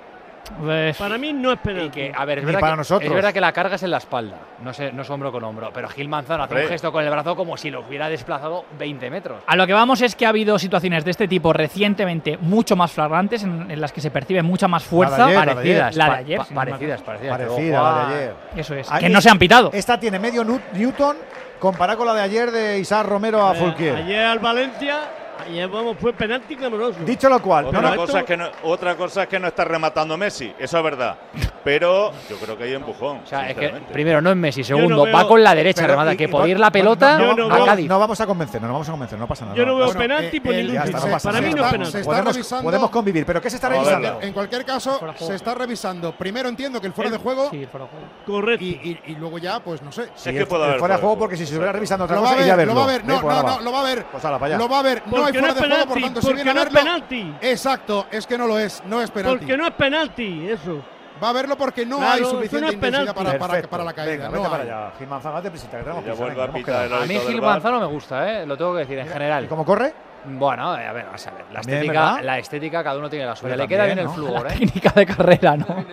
Pues, 0.62 0.98
Para 0.98 1.18
mí 1.18 1.34
no 1.34 1.54
es 1.54 1.60
penalti. 1.60 1.90
Que, 1.90 2.14
a 2.16 2.26
ver, 2.26 2.40
es 2.40 2.44
Ni 2.44 2.48
verdad, 2.48 2.60
para 2.60 2.74
que, 2.74 2.78
nosotros. 2.78 3.10
es 3.10 3.16
verdad 3.16 3.34
que 3.34 3.42
la 3.42 3.52
carga 3.54 3.76
es 3.76 3.84
en 3.84 3.92
la 3.92 3.98
espalda, 3.98 4.38
no, 4.62 4.74
sé, 4.74 4.92
no 4.92 5.02
es 5.02 5.10
hombro 5.10 5.32
con 5.32 5.44
hombro, 5.44 5.72
pero 5.74 5.88
Gil 5.88 6.10
Manzano 6.10 6.44
hace 6.44 6.56
un 6.56 6.68
gesto 6.68 6.92
con 6.92 7.04
el 7.04 7.10
brazo 7.10 7.36
como 7.36 7.56
si 7.58 7.72
lo 7.72 7.80
hubiera 7.80 8.10
desplazado 8.10 8.66
20 8.78 9.10
metros. 9.10 9.38
A 9.48 9.56
lo 9.56 9.66
que 9.66 9.74
vamos 9.74 10.02
es 10.02 10.16
que 10.16 10.26
ha 10.26 10.30
habido 10.30 10.60
situaciones 10.60 11.06
de 11.06 11.12
este 11.12 11.28
tipo 11.28 11.54
recientemente 11.54 12.38
mucho 12.38 12.76
más 12.76 12.92
flagrantes, 12.92 13.44
en, 13.44 13.72
en 13.72 13.82
las 13.82 13.92
que 13.94 14.02
se 14.02 14.12
percibe 14.12 14.44
mucha 14.44 14.68
más 14.68 14.84
fuerza. 14.84 15.26
ayer, 15.26 15.36
la 15.36 15.42
de 15.46 15.54
parecidas, 15.54 15.96
La 15.96 16.06
de 16.06 16.12
ayer, 16.18 16.40
no 16.40 16.46
parecidas, 16.56 17.02
parecidas. 17.02 17.38
Parecida 17.38 17.82
la 17.82 18.08
de 18.10 18.16
ayer. 18.16 18.34
Eso 18.58 18.76
es. 18.76 18.90
Que 18.90 19.10
no 19.10 19.22
se 19.22 19.30
han 19.30 19.40
pitado. 19.40 19.72
Esta 19.74 20.00
tiene 20.00 20.20
medio 20.20 20.44
Newton 20.74 21.18
comparada 21.63 21.95
con 21.95 22.06
la 22.06 22.13
de 22.13 22.21
ayer 22.21 22.51
de 22.51 22.77
Isaac 22.80 23.06
Romero 23.07 23.48
a 23.48 23.56
Eh, 23.56 23.57
Fulquier. 23.57 23.95
Ayer 23.95 24.25
al 24.25 24.39
Valencia, 24.39 25.00
ayer 25.48 25.68
vamos, 25.69 25.98
fue 26.00 26.13
penalti 26.13 26.56
clamoroso. 26.56 27.00
Dicho 27.06 27.30
lo 27.30 27.42
cual, 27.42 27.66
Otra, 27.68 27.81
no, 27.81 27.90
no, 27.92 27.95
cosa 27.95 28.19
es 28.19 28.25
que 28.25 28.38
no, 28.38 28.48
otra 28.63 28.95
cosa 28.95 29.24
es 29.24 29.30
que 29.30 29.40
no 29.40 29.48
está 29.48 29.63
rematando 29.66 30.18
Messi, 30.18 30.54
eso 30.60 30.78
es 30.78 30.84
verdad. 30.84 31.18
Pero 31.63 32.12
yo 32.30 32.36
creo 32.38 32.57
que 32.57 32.66
hay 32.66 32.74
empujón. 32.74 33.19
O 33.24 33.25
sea, 33.28 33.42
es 33.50 33.56
que 33.56 33.62
sinceramente. 33.62 33.94
primero 33.94 34.22
no 34.22 34.30
es 34.31 34.36
Messi, 34.36 34.62
no 34.62 34.68
segundo 34.68 35.04
veo- 35.04 35.13
va 35.13 35.28
con 35.28 35.42
la 35.44 35.56
derecha, 35.56 35.81
Pero, 35.81 35.94
remata, 35.94 36.13
y- 36.13 36.18
que 36.18 36.28
por 36.28 36.48
ir 36.50 36.60
la 36.60 36.72
pelota 36.72 37.18
no, 37.18 37.36
Yo 37.38 37.48
no 37.48 37.56
a 37.56 37.66
Cádiz. 37.66 37.88
no 37.88 38.00
vamos 38.00 38.19
a 38.19 38.25
convencer, 38.28 38.62
no 38.62 38.72
vamos 38.72 38.88
a 38.88 38.92
convencer, 38.92 39.18
no 39.19 39.28
pasa 39.28 39.45
nada. 39.45 39.57
Yo 39.57 39.66
no 39.66 39.75
veo 39.78 39.88
pasa- 39.88 40.00
penalti 40.00 40.40
por 40.40 40.54
eh, 40.54 40.57
ningún 40.57 40.74
ya 40.75 40.84
tipo. 40.84 40.98
no 41.00 41.12
pasa 41.12 41.30
Para 41.31 41.42
mí 41.42 41.50
no 41.50 41.51
Se 41.54 41.57
es 41.57 41.63
está- 41.63 41.72
penalti. 41.72 41.92
se 41.92 41.98
está 42.00 42.12
podemos, 42.12 42.34
revisando. 42.34 42.63
podemos 42.63 42.90
convivir, 42.90 43.25
pero 43.25 43.42
¿qué 43.42 43.50
se 43.50 43.56
está 43.56 43.69
revisando? 43.69 44.19
En 44.22 44.34
cualquier 44.34 44.66
caso, 44.66 45.00
se 45.18 45.36
está 45.36 45.54
revisando. 45.54 46.12
Primero 46.13 46.50
entiendo 46.50 46.81
que 46.81 46.88
el 46.88 46.94
fuera 46.94 47.10
de 47.12 47.18
juego 47.18 47.50
Sí, 47.50 47.66
fuera 47.72 47.86
de 47.86 47.92
juego. 47.92 48.06
Correcto. 48.25 48.64
y, 48.66 48.68
y- 48.68 49.12
y 49.12 49.16
luego 49.16 49.38
ya, 49.38 49.59
pues 49.62 49.81
no 49.81 49.92
sé. 49.92 50.04
Sí, 50.16 50.30
Es 50.30 50.33
que 50.35 50.40
el- 50.40 50.47
puede 50.47 50.64
el 50.64 50.69
haber 50.69 50.80
fuera 50.80 50.80
de 50.80 50.80
fuera 50.80 50.95
de 50.97 51.02
juego 51.02 51.18
porque 51.19 51.35
si 51.38 51.40
se 51.40 51.44
estuviera 51.45 51.71
Exacto. 51.71 51.78
revisando 51.78 52.06
otra 52.06 52.18
cosa, 52.18 52.35
ver, 52.35 52.57
verlo. 52.57 52.73
lo 52.73 52.80
va 52.80 52.83
a 52.83 52.88
ver. 52.88 53.02
Eh, 53.02 53.04
No, 53.06 53.21
pues 53.21 53.35
no, 53.38 53.44
no, 53.44 53.59
lo 53.62 53.71
va 53.71 53.80
a 53.80 53.83
ver. 53.83 54.06
Pues 54.12 54.26
ahora, 54.26 54.40
para 54.40 54.56
allá. 54.56 54.64
Lo 54.64 54.69
va 54.69 54.80
a 54.80 54.83
ver. 54.83 55.04
No 55.06 55.26
hay 55.26 55.32
Porque 55.40 55.40
fuera 55.40 55.47
no 55.47 55.54
de 55.54 55.59
es 55.59 55.68
juego, 55.68 55.85
por 55.85 55.94
penalti, 55.95 56.02
tanto, 56.04 56.21
si 56.21 56.28
porque 56.28 56.44
viene 56.44 56.52
a 56.52 56.54
no 56.54 56.59
es 56.61 56.66
verlo. 56.73 56.80
penalti. 56.80 57.35
Exacto, 57.42 58.06
es 58.11 58.28
que 58.28 58.37
no 58.37 58.47
lo 58.47 58.59
es, 58.59 58.83
no 58.85 59.02
es 59.02 59.11
penalti. 59.11 59.37
Porque 59.40 59.57
no 59.57 59.68
es 59.68 59.73
penalti, 59.73 60.49
eso. 60.49 60.83
Va 61.23 61.30
a 61.30 61.33
verlo 61.33 61.56
porque 61.57 61.85
no 61.85 61.97
Claro, 61.97 62.11
hay 62.13 62.21
no 62.21 62.30
suficiente 62.30 62.73
intensidad 62.73 63.16
para, 63.16 63.37
para, 63.69 63.83
la 63.83 63.94
caída. 63.94 64.11
Venga, 64.11 64.25
no 64.25 64.31
vete 64.33 64.49
para 64.49 64.63
allá. 64.63 64.92
Gil 64.97 65.07
Manzano, 65.07 65.35
date 65.35 65.52
prisa, 65.52 65.69
que 65.69 65.78
tenemos 65.78 66.04
a 66.04 67.06
mí 67.06 67.19
Gil. 67.28 67.42
Manzano 67.42 67.80
me 67.80 67.85
gusta, 67.85 68.42
¿eh? 68.42 68.45
lo 68.45 68.57
tengo 68.57 68.73
que 68.73 68.80
decir 68.80 68.99
en 68.99 69.06
¿Y 69.07 69.09
general. 69.09 69.47
cómo 69.47 69.63
corre? 69.63 69.94
Bueno, 70.25 70.78
eh, 70.78 70.87
a 70.87 70.94
ver, 70.94 71.06
vamos 71.06 71.28
a 71.28 71.31
ver. 71.31 71.45
La 71.52 71.59
estética, 71.59 72.21
la 72.21 72.40
estética, 72.40 72.83
cada 72.83 72.97
uno 72.97 73.09
tiene 73.09 73.25
la 73.25 73.35
suya. 73.35 73.52
Pero 73.52 73.63
Le 73.63 73.68
queda 73.68 73.85
bien 73.85 73.97
¿no? 73.97 74.04
el 74.04 74.09
flúor, 74.09 74.47
¿eh? 74.47 74.56
Técnica 74.57 74.92
de 74.92 75.06
carrera, 75.06 75.57
¿no? 75.57 75.85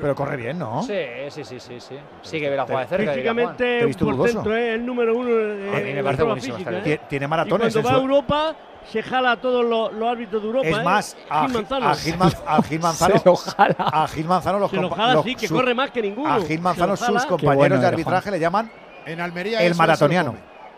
Pero 0.00 0.14
corre 0.14 0.36
bien, 0.36 0.58
¿no? 0.58 0.82
Sí, 0.82 0.94
sí, 1.30 1.42
sí, 1.44 1.58
sí, 1.58 1.80
sí. 1.80 1.96
Sí 2.22 2.38
que 2.38 2.50
ve 2.50 2.56
la 2.56 2.64
jugada 2.64 2.82
de 2.82 2.86
cerca. 2.88 3.04
Te 3.06 3.12
Físicamente, 3.14 3.88
por 3.98 4.16
dudoso. 4.16 4.34
dentro, 4.34 4.56
es 4.56 4.74
el 4.74 4.84
número 4.84 5.14
uno 5.16 5.30
de, 5.30 5.76
A 5.76 5.80
mí 5.80 5.92
me 5.94 6.04
parece 6.04 6.22
buenísimo 6.22 6.56
física, 6.56 6.78
¿eh? 6.78 6.82
Tie- 6.84 7.08
Tiene 7.08 7.24
Y 7.24 7.28
maratones 7.28 7.72
cuando 7.72 7.90
va 7.90 7.96
a 7.96 8.00
Europa, 8.00 8.56
se 8.90 9.02
jala 9.02 9.32
a 9.32 9.36
todos 9.40 9.64
los, 9.64 9.92
los 9.92 10.08
árbitros 10.08 10.40
de 10.42 10.48
Europa. 10.48 10.68
Es 10.68 10.78
¿eh? 10.78 10.82
más, 10.82 11.16
a, 11.28 11.46
Gil 11.46 11.54
Manzano. 11.54 11.88
a 11.88 11.94
Gil 11.94 12.16
Man- 12.18 12.32
a 12.46 12.62
Gil 12.62 12.80
Manzano, 12.80 13.18
Se 13.18 13.24
lo 13.28 13.36
jala. 13.36 13.76
a 13.78 14.08
Gil 14.08 14.26
Manzano 14.26 14.58
los 14.58 14.70
Se 14.70 14.76
lo 14.76 14.90
jala, 14.90 15.14
los- 15.14 15.24
sí, 15.24 15.34
que 15.34 15.48
su- 15.48 15.54
corre 15.54 15.74
más 15.74 15.90
que 15.90 16.02
ninguno. 16.02 16.32
A 16.32 16.40
Gil 16.40 16.60
Manzano 16.60 16.96
sus 16.96 17.26
compañeros 17.26 17.56
bueno 17.56 17.78
de 17.78 17.86
arbitraje 17.86 18.30
le 18.30 18.40
llaman 18.40 18.70
En 19.06 19.20
Almería 19.20 19.60
el 19.62 19.74
maratoniano. 19.74 20.34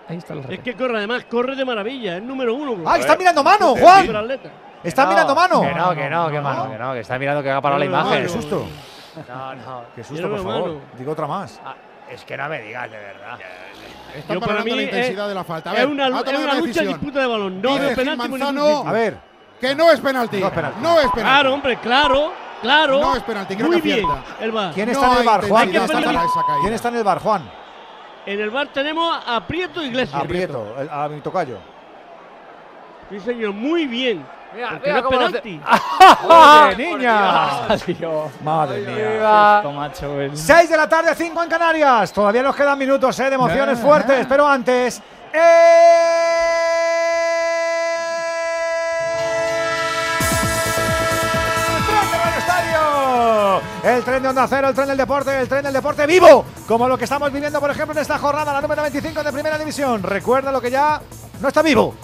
Ahí 0.09 0.17
está 0.19 0.35
el 0.35 0.45
Es 0.51 0.59
que 0.61 0.75
corre, 0.75 0.99
además, 0.99 1.25
corre 1.31 1.55
de 1.55 1.65
maravilla. 1.65 2.17
Es 2.17 2.23
número 2.23 2.53
uno. 2.55 2.83
¡Ah, 2.85 2.99
está 2.99 3.17
mirando 3.17 3.45
mano, 3.45 3.77
Juan! 3.77 4.09
¡Está 4.83 5.05
No, 5.05 5.11
mirando 5.11 5.35
mano! 5.35 5.61
Que 5.61 5.75
no, 5.75 5.95
que 5.95 6.11
no, 6.11 6.31
que 6.31 6.41
mano, 6.41 6.71
que 6.71 6.79
no, 6.79 6.93
que 6.95 7.01
está 7.01 7.19
mirando 7.19 7.43
que 7.43 7.51
va 7.51 7.61
para 7.61 7.79
la 7.79 7.85
imagen. 7.85 8.23
¡Qué 8.23 8.29
susto! 8.29 8.67
No, 9.29 9.55
no. 9.55 9.83
¡Qué 9.95 10.03
susto, 10.03 10.29
por 10.29 10.43
favor! 10.43 10.79
Digo 10.99 11.13
otra 11.13 11.27
más. 11.27 11.61
Ah, 11.65 11.75
es 12.11 12.25
que 12.25 12.37
no 12.37 12.49
me 12.49 12.61
digas, 12.61 12.91
de 12.91 12.97
verdad. 12.97 13.39
Están 14.15 14.35
Yo, 14.35 14.41
para 14.47 14.63
mí, 14.65 14.71
la 14.71 14.77
es- 14.77 14.83
intensidad 14.85 15.29
de 15.29 15.35
la 15.35 15.45
falta. 15.45 15.71
A 15.71 15.75
Es 15.75 15.79
ver, 15.81 15.89
una, 15.89 16.05
ha 16.05 16.09
es 16.09 16.13
una 16.15 16.21
una 16.39 16.55
lucha 16.55 16.63
decisión. 16.67 16.89
disputa 16.89 17.21
de 17.21 17.27
balón. 17.27 17.63
No 17.63 17.69
Gil 17.79 17.95
penalti 17.95 18.29
Manzano-. 18.29 18.85
A 18.87 18.93
ver, 18.93 19.19
Que 19.61 19.75
no 19.75 19.91
es 19.91 20.01
penalti. 20.01 20.39
No 20.41 20.47
es 20.47 20.53
penalti. 20.53 20.81
No 20.81 20.91
es 20.93 20.97
penalti. 21.11 21.21
Claro, 21.21 21.55
hombre, 21.55 21.77
claro, 21.81 22.33
claro. 22.63 23.01
No 23.01 23.17
es 23.17 23.23
penalti, 23.23 23.55
creo 23.57 23.67
Muy 23.69 23.77
que 23.77 23.83
bien, 23.83 24.05
acierta. 24.07 24.45
el 24.45 24.53
VAR. 24.53 24.75
¿quién 24.75 24.87
No 24.87 24.93
está 24.93 25.13
en 25.13 25.19
el 25.19 25.27
bar, 25.27 25.49
Juan? 25.49 25.69
¿Quién 25.71 25.83
está, 25.83 26.01
para 26.01 26.25
esa 26.25 26.43
caída. 26.47 26.61
quién 26.63 26.73
está 26.75 26.89
en 26.89 26.97
el 26.97 27.05
bar, 27.05 27.19
Juan? 27.21 27.51
En 28.27 28.41
el 28.41 28.51
bar 28.51 28.69
tenemos 28.69 29.19
a 29.27 29.47
Prieto 29.47 29.83
Iglesias. 29.83 30.23
Aprieto, 30.23 30.77
el- 30.79 30.89
a 30.91 31.09
mi 31.09 31.21
tocayo. 31.21 31.59
Sí, 33.11 33.19
señor, 33.21 33.53
muy 33.53 33.87
bien. 33.87 34.25
Mira, 34.55 34.71
Porque 34.71 34.89
mira 34.89 34.93
no 34.93 34.99
es 34.99 35.05
cómo 35.05 35.21
lo 35.21 35.27
penalti. 35.27 35.61
¡Oye, 36.25 36.67
Por 36.67 36.79
niña! 36.79 37.77
Dios. 37.87 38.31
Madre 38.43 38.81
mía. 38.81 39.63
macho. 39.75 40.21
el- 40.21 40.37
6 40.37 40.71
de 40.71 40.77
la 40.77 40.89
tarde, 40.89 41.15
5 41.15 41.43
en 41.43 41.49
Canarias. 41.49 42.13
Todavía 42.13 42.43
nos 42.43 42.57
quedan 42.57 42.79
minutos 42.79 43.19
eh, 43.21 43.29
de 43.29 43.35
emociones 43.35 43.79
Eh, 43.79 43.83
fuertes, 43.83 44.21
eh. 44.23 44.27
pero 44.29 44.47
antes. 44.49 45.01
¡El 51.71 51.85
tren 51.87 52.11
de 52.11 52.19
Radio 52.19 52.39
Estadio! 52.39 53.61
El 53.85 54.05
tren 54.05 54.23
de 54.23 54.29
Onda 54.29 54.47
Cero, 54.49 54.69
el 54.69 54.75
tren 54.75 54.89
del 54.89 54.97
deporte, 54.97 55.41
el 55.41 55.49
tren 55.49 55.63
del 55.65 55.73
deporte 55.73 56.07
vivo, 56.07 56.45
como 56.67 56.89
lo 56.89 56.99
que 56.99 57.05
estamos 57.05 57.33
viviendo, 57.33 57.61
por 57.61 57.71
ejemplo, 57.71 57.93
en 57.93 57.99
esta 58.03 58.19
jornada, 58.19 58.53
la 58.53 58.61
número 58.61 58.83
25 58.83 59.23
de 59.23 59.33
Primera 59.33 59.59
División. 59.59 60.03
Recuerda 60.03 60.51
lo 60.53 60.61
que 60.61 60.71
ya 60.71 61.01
no 61.41 61.49
está 61.49 61.63
vivo. 61.63 61.95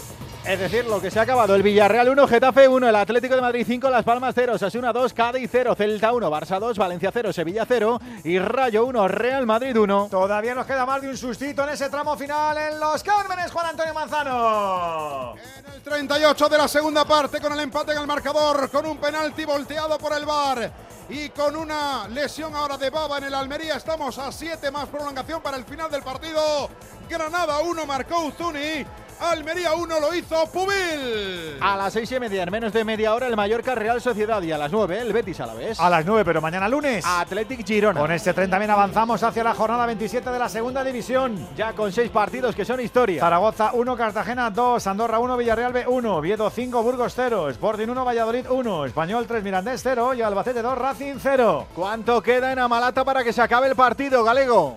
Es 0.47 0.61
decir, 0.61 0.85
lo 0.85 1.01
que 1.01 1.11
se 1.11 1.19
ha 1.19 1.23
acabado. 1.23 1.57
El 1.57 1.65
Villarreal 1.65 2.09
1, 2.09 2.29
Getafe 2.29 2.69
1, 2.69 2.89
el 2.89 2.95
Atlético 2.95 3.35
de 3.35 3.41
Madrid 3.41 3.65
5, 3.67 3.91
Las 3.91 4.05
Palmas 4.05 4.33
0, 4.33 4.55
Asuna 4.55 4.93
2, 4.93 5.13
Cádiz 5.13 5.49
0, 5.51 5.75
Celta 5.75 6.13
1, 6.13 6.31
Barça 6.31 6.61
2, 6.61 6.79
Valencia 6.79 7.11
0, 7.13 7.33
Sevilla 7.33 7.65
0 7.67 8.01
y 8.23 8.39
Rayo 8.39 8.87
1, 8.87 9.09
Real 9.09 9.45
Madrid 9.45 9.77
1. 9.77 10.07
Todavía 10.09 10.55
nos 10.55 10.65
queda 10.65 10.87
más 10.87 11.03
de 11.03 11.09
un 11.09 11.17
sustito 11.17 11.65
en 11.65 11.71
ese 11.71 11.91
tramo 11.91 12.17
final 12.17 12.57
en 12.59 12.79
los 12.79 13.03
Cármenes, 13.03 13.51
Juan 13.51 13.67
Antonio 13.67 13.93
Manzano. 13.93 15.35
En 15.37 15.75
el 15.75 15.83
38 15.83 16.49
de 16.49 16.59
la 16.59 16.69
segunda 16.69 17.05
parte 17.05 17.41
con 17.41 17.53
el 17.53 17.59
empate 17.59 17.91
en 17.91 17.99
el 17.99 18.07
marcador, 18.07 18.71
con 18.71 18.87
un 18.87 18.99
penalti 18.99 19.45
volteado 19.45 19.99
por 19.99 20.13
el 20.13 20.25
VAR 20.25 20.71
y 21.09 21.29
con 21.31 21.57
una 21.57 22.07
lesión 22.07 22.55
ahora 22.55 22.79
de 22.79 22.91
Baba 22.91 23.19
en 23.19 23.25
el 23.25 23.35
Almería. 23.35 23.75
Estamos 23.75 24.17
a 24.21 24.31
7 24.31 24.71
más 24.71 24.87
prolongación 24.91 25.43
para 25.43 25.57
el 25.57 25.65
final 25.65 25.91
del 25.91 26.03
partido. 26.03 26.71
Granada 27.09 27.59
1 27.59 27.85
marcó 27.85 28.27
Uzuni. 28.27 28.87
Almería 29.21 29.75
1 29.75 30.01
lo 30.01 30.15
hizo 30.15 30.47
Pubil. 30.53 31.57
A 31.61 31.77
las 31.77 31.93
6 31.93 32.13
y 32.13 32.21
media, 32.21 32.43
en 32.43 32.51
menos 32.51 32.73
de 32.73 32.85
media 32.85 33.15
hora, 33.15 33.27
el 33.27 33.37
Mallorca 33.37 33.75
Real 33.75 34.01
Sociedad 34.01 34.43
y 34.43 34.53
a 34.53 34.59
las 34.59 34.71
9 34.71 35.01
el 35.01 35.13
Betis 35.13 35.41
a 35.41 35.47
la 35.47 35.55
vez. 35.55 35.81
A 35.81 35.89
las 35.89 36.05
9, 36.05 36.25
pero 36.25 36.41
mañana 36.41 36.69
lunes. 36.69 37.05
Athletic 37.07 37.67
Girona. 37.67 38.01
Con 38.01 38.13
este 38.13 38.35
tren 38.35 38.51
también 38.51 38.71
avanzamos 38.71 39.23
hacia 39.23 39.43
la 39.43 39.55
jornada 39.55 39.87
27 39.87 40.31
de 40.31 40.39
la 40.39 40.49
segunda 40.49 40.85
división. 40.85 41.49
Ya 41.57 41.73
con 41.73 41.93
6 41.93 42.11
partidos 42.11 42.55
que 42.55 42.65
son 42.65 42.81
historia. 42.81 43.21
Zaragoza 43.21 43.71
1, 43.73 43.97
Cartagena 43.97 44.51
2, 44.51 44.87
Andorra 44.87 45.19
1, 45.19 45.37
Villarreal 45.37 45.73
B 45.73 45.87
1, 45.87 46.21
Viedo 46.21 46.51
5, 46.51 46.83
Burgos 46.83 47.13
0, 47.17 47.49
Sporting 47.51 47.89
1, 47.89 48.05
Valladolid 48.05 48.47
1, 48.51 48.85
Español 48.87 49.27
3, 49.27 49.43
Mirandés 49.43 49.81
0 49.83 50.15
y 50.15 50.23
Albacete 50.23 50.63
2, 50.63 50.77
Racing 50.77 51.15
0. 51.19 51.67
¿Cuánto 51.75 52.23
queda 52.23 52.53
en 52.53 52.59
Amalata 52.59 53.05
para 53.05 53.25
que 53.25 53.33
se 53.33 53.43
acabe 53.43 53.69
el 53.69 53.77
partido, 53.77 54.23
Galego? 54.25 54.77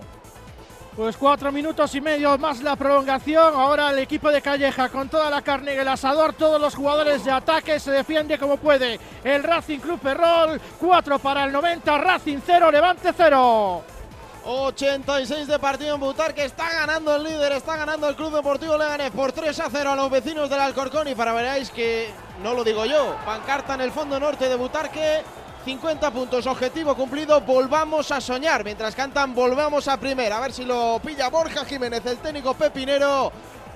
Pues 1.00 1.16
cuatro 1.16 1.50
minutos 1.50 1.94
y 1.94 2.00
medio 2.02 2.36
más 2.36 2.62
la 2.62 2.76
prolongación. 2.76 3.54
Ahora 3.54 3.90
el 3.90 4.00
equipo 4.00 4.30
de 4.30 4.42
Calleja 4.42 4.90
con 4.90 5.08
toda 5.08 5.30
la 5.30 5.40
carne 5.40 5.72
en 5.72 5.80
el 5.80 5.88
asador. 5.88 6.34
Todos 6.34 6.60
los 6.60 6.74
jugadores 6.74 7.24
de 7.24 7.30
ataque 7.30 7.80
se 7.80 7.90
defiende 7.90 8.38
como 8.38 8.58
puede. 8.58 9.00
El 9.24 9.42
Racing 9.42 9.78
Club 9.78 9.98
Ferrol. 9.98 10.60
4 10.78 11.18
para 11.18 11.44
el 11.44 11.52
90. 11.52 11.96
Racing 11.96 12.40
0. 12.44 12.70
Levante 12.70 13.14
0. 13.16 13.82
86 14.44 15.46
de 15.46 15.58
partido 15.58 15.94
en 15.94 16.00
Butar 16.00 16.34
que 16.34 16.44
está 16.44 16.70
ganando 16.70 17.16
el 17.16 17.24
líder, 17.24 17.52
está 17.52 17.76
ganando 17.76 18.06
el 18.06 18.16
Club 18.16 18.34
Deportivo 18.34 18.76
Leganés 18.76 19.10
por 19.10 19.32
3 19.32 19.58
a 19.60 19.68
0 19.70 19.92
a 19.92 19.96
los 19.96 20.10
vecinos 20.10 20.48
del 20.48 20.60
Alcorcón 20.60 21.08
y 21.08 21.14
para 21.14 21.34
veráis 21.34 21.70
que 21.70 22.10
no 22.42 22.54
lo 22.54 22.64
digo 22.64 22.86
yo, 22.86 23.16
pancarta 23.26 23.74
en 23.74 23.82
el 23.82 23.92
fondo 23.92 24.18
norte 24.18 24.48
de 24.48 24.56
Butarque, 24.56 25.22
50 25.64 26.10
puntos, 26.10 26.46
objetivo 26.46 26.94
cumplido, 26.94 27.40
volvamos 27.42 28.10
a 28.10 28.20
soñar, 28.20 28.64
mientras 28.64 28.94
cantan 28.94 29.34
volvamos 29.34 29.88
a 29.88 29.98
primera, 29.98 30.38
a 30.38 30.40
ver 30.40 30.52
si 30.52 30.64
lo 30.64 31.00
pilla 31.04 31.28
Borja 31.28 31.64
Jiménez, 31.66 32.04
el 32.06 32.16
técnico 32.16 32.54
pepinero, 32.54 33.30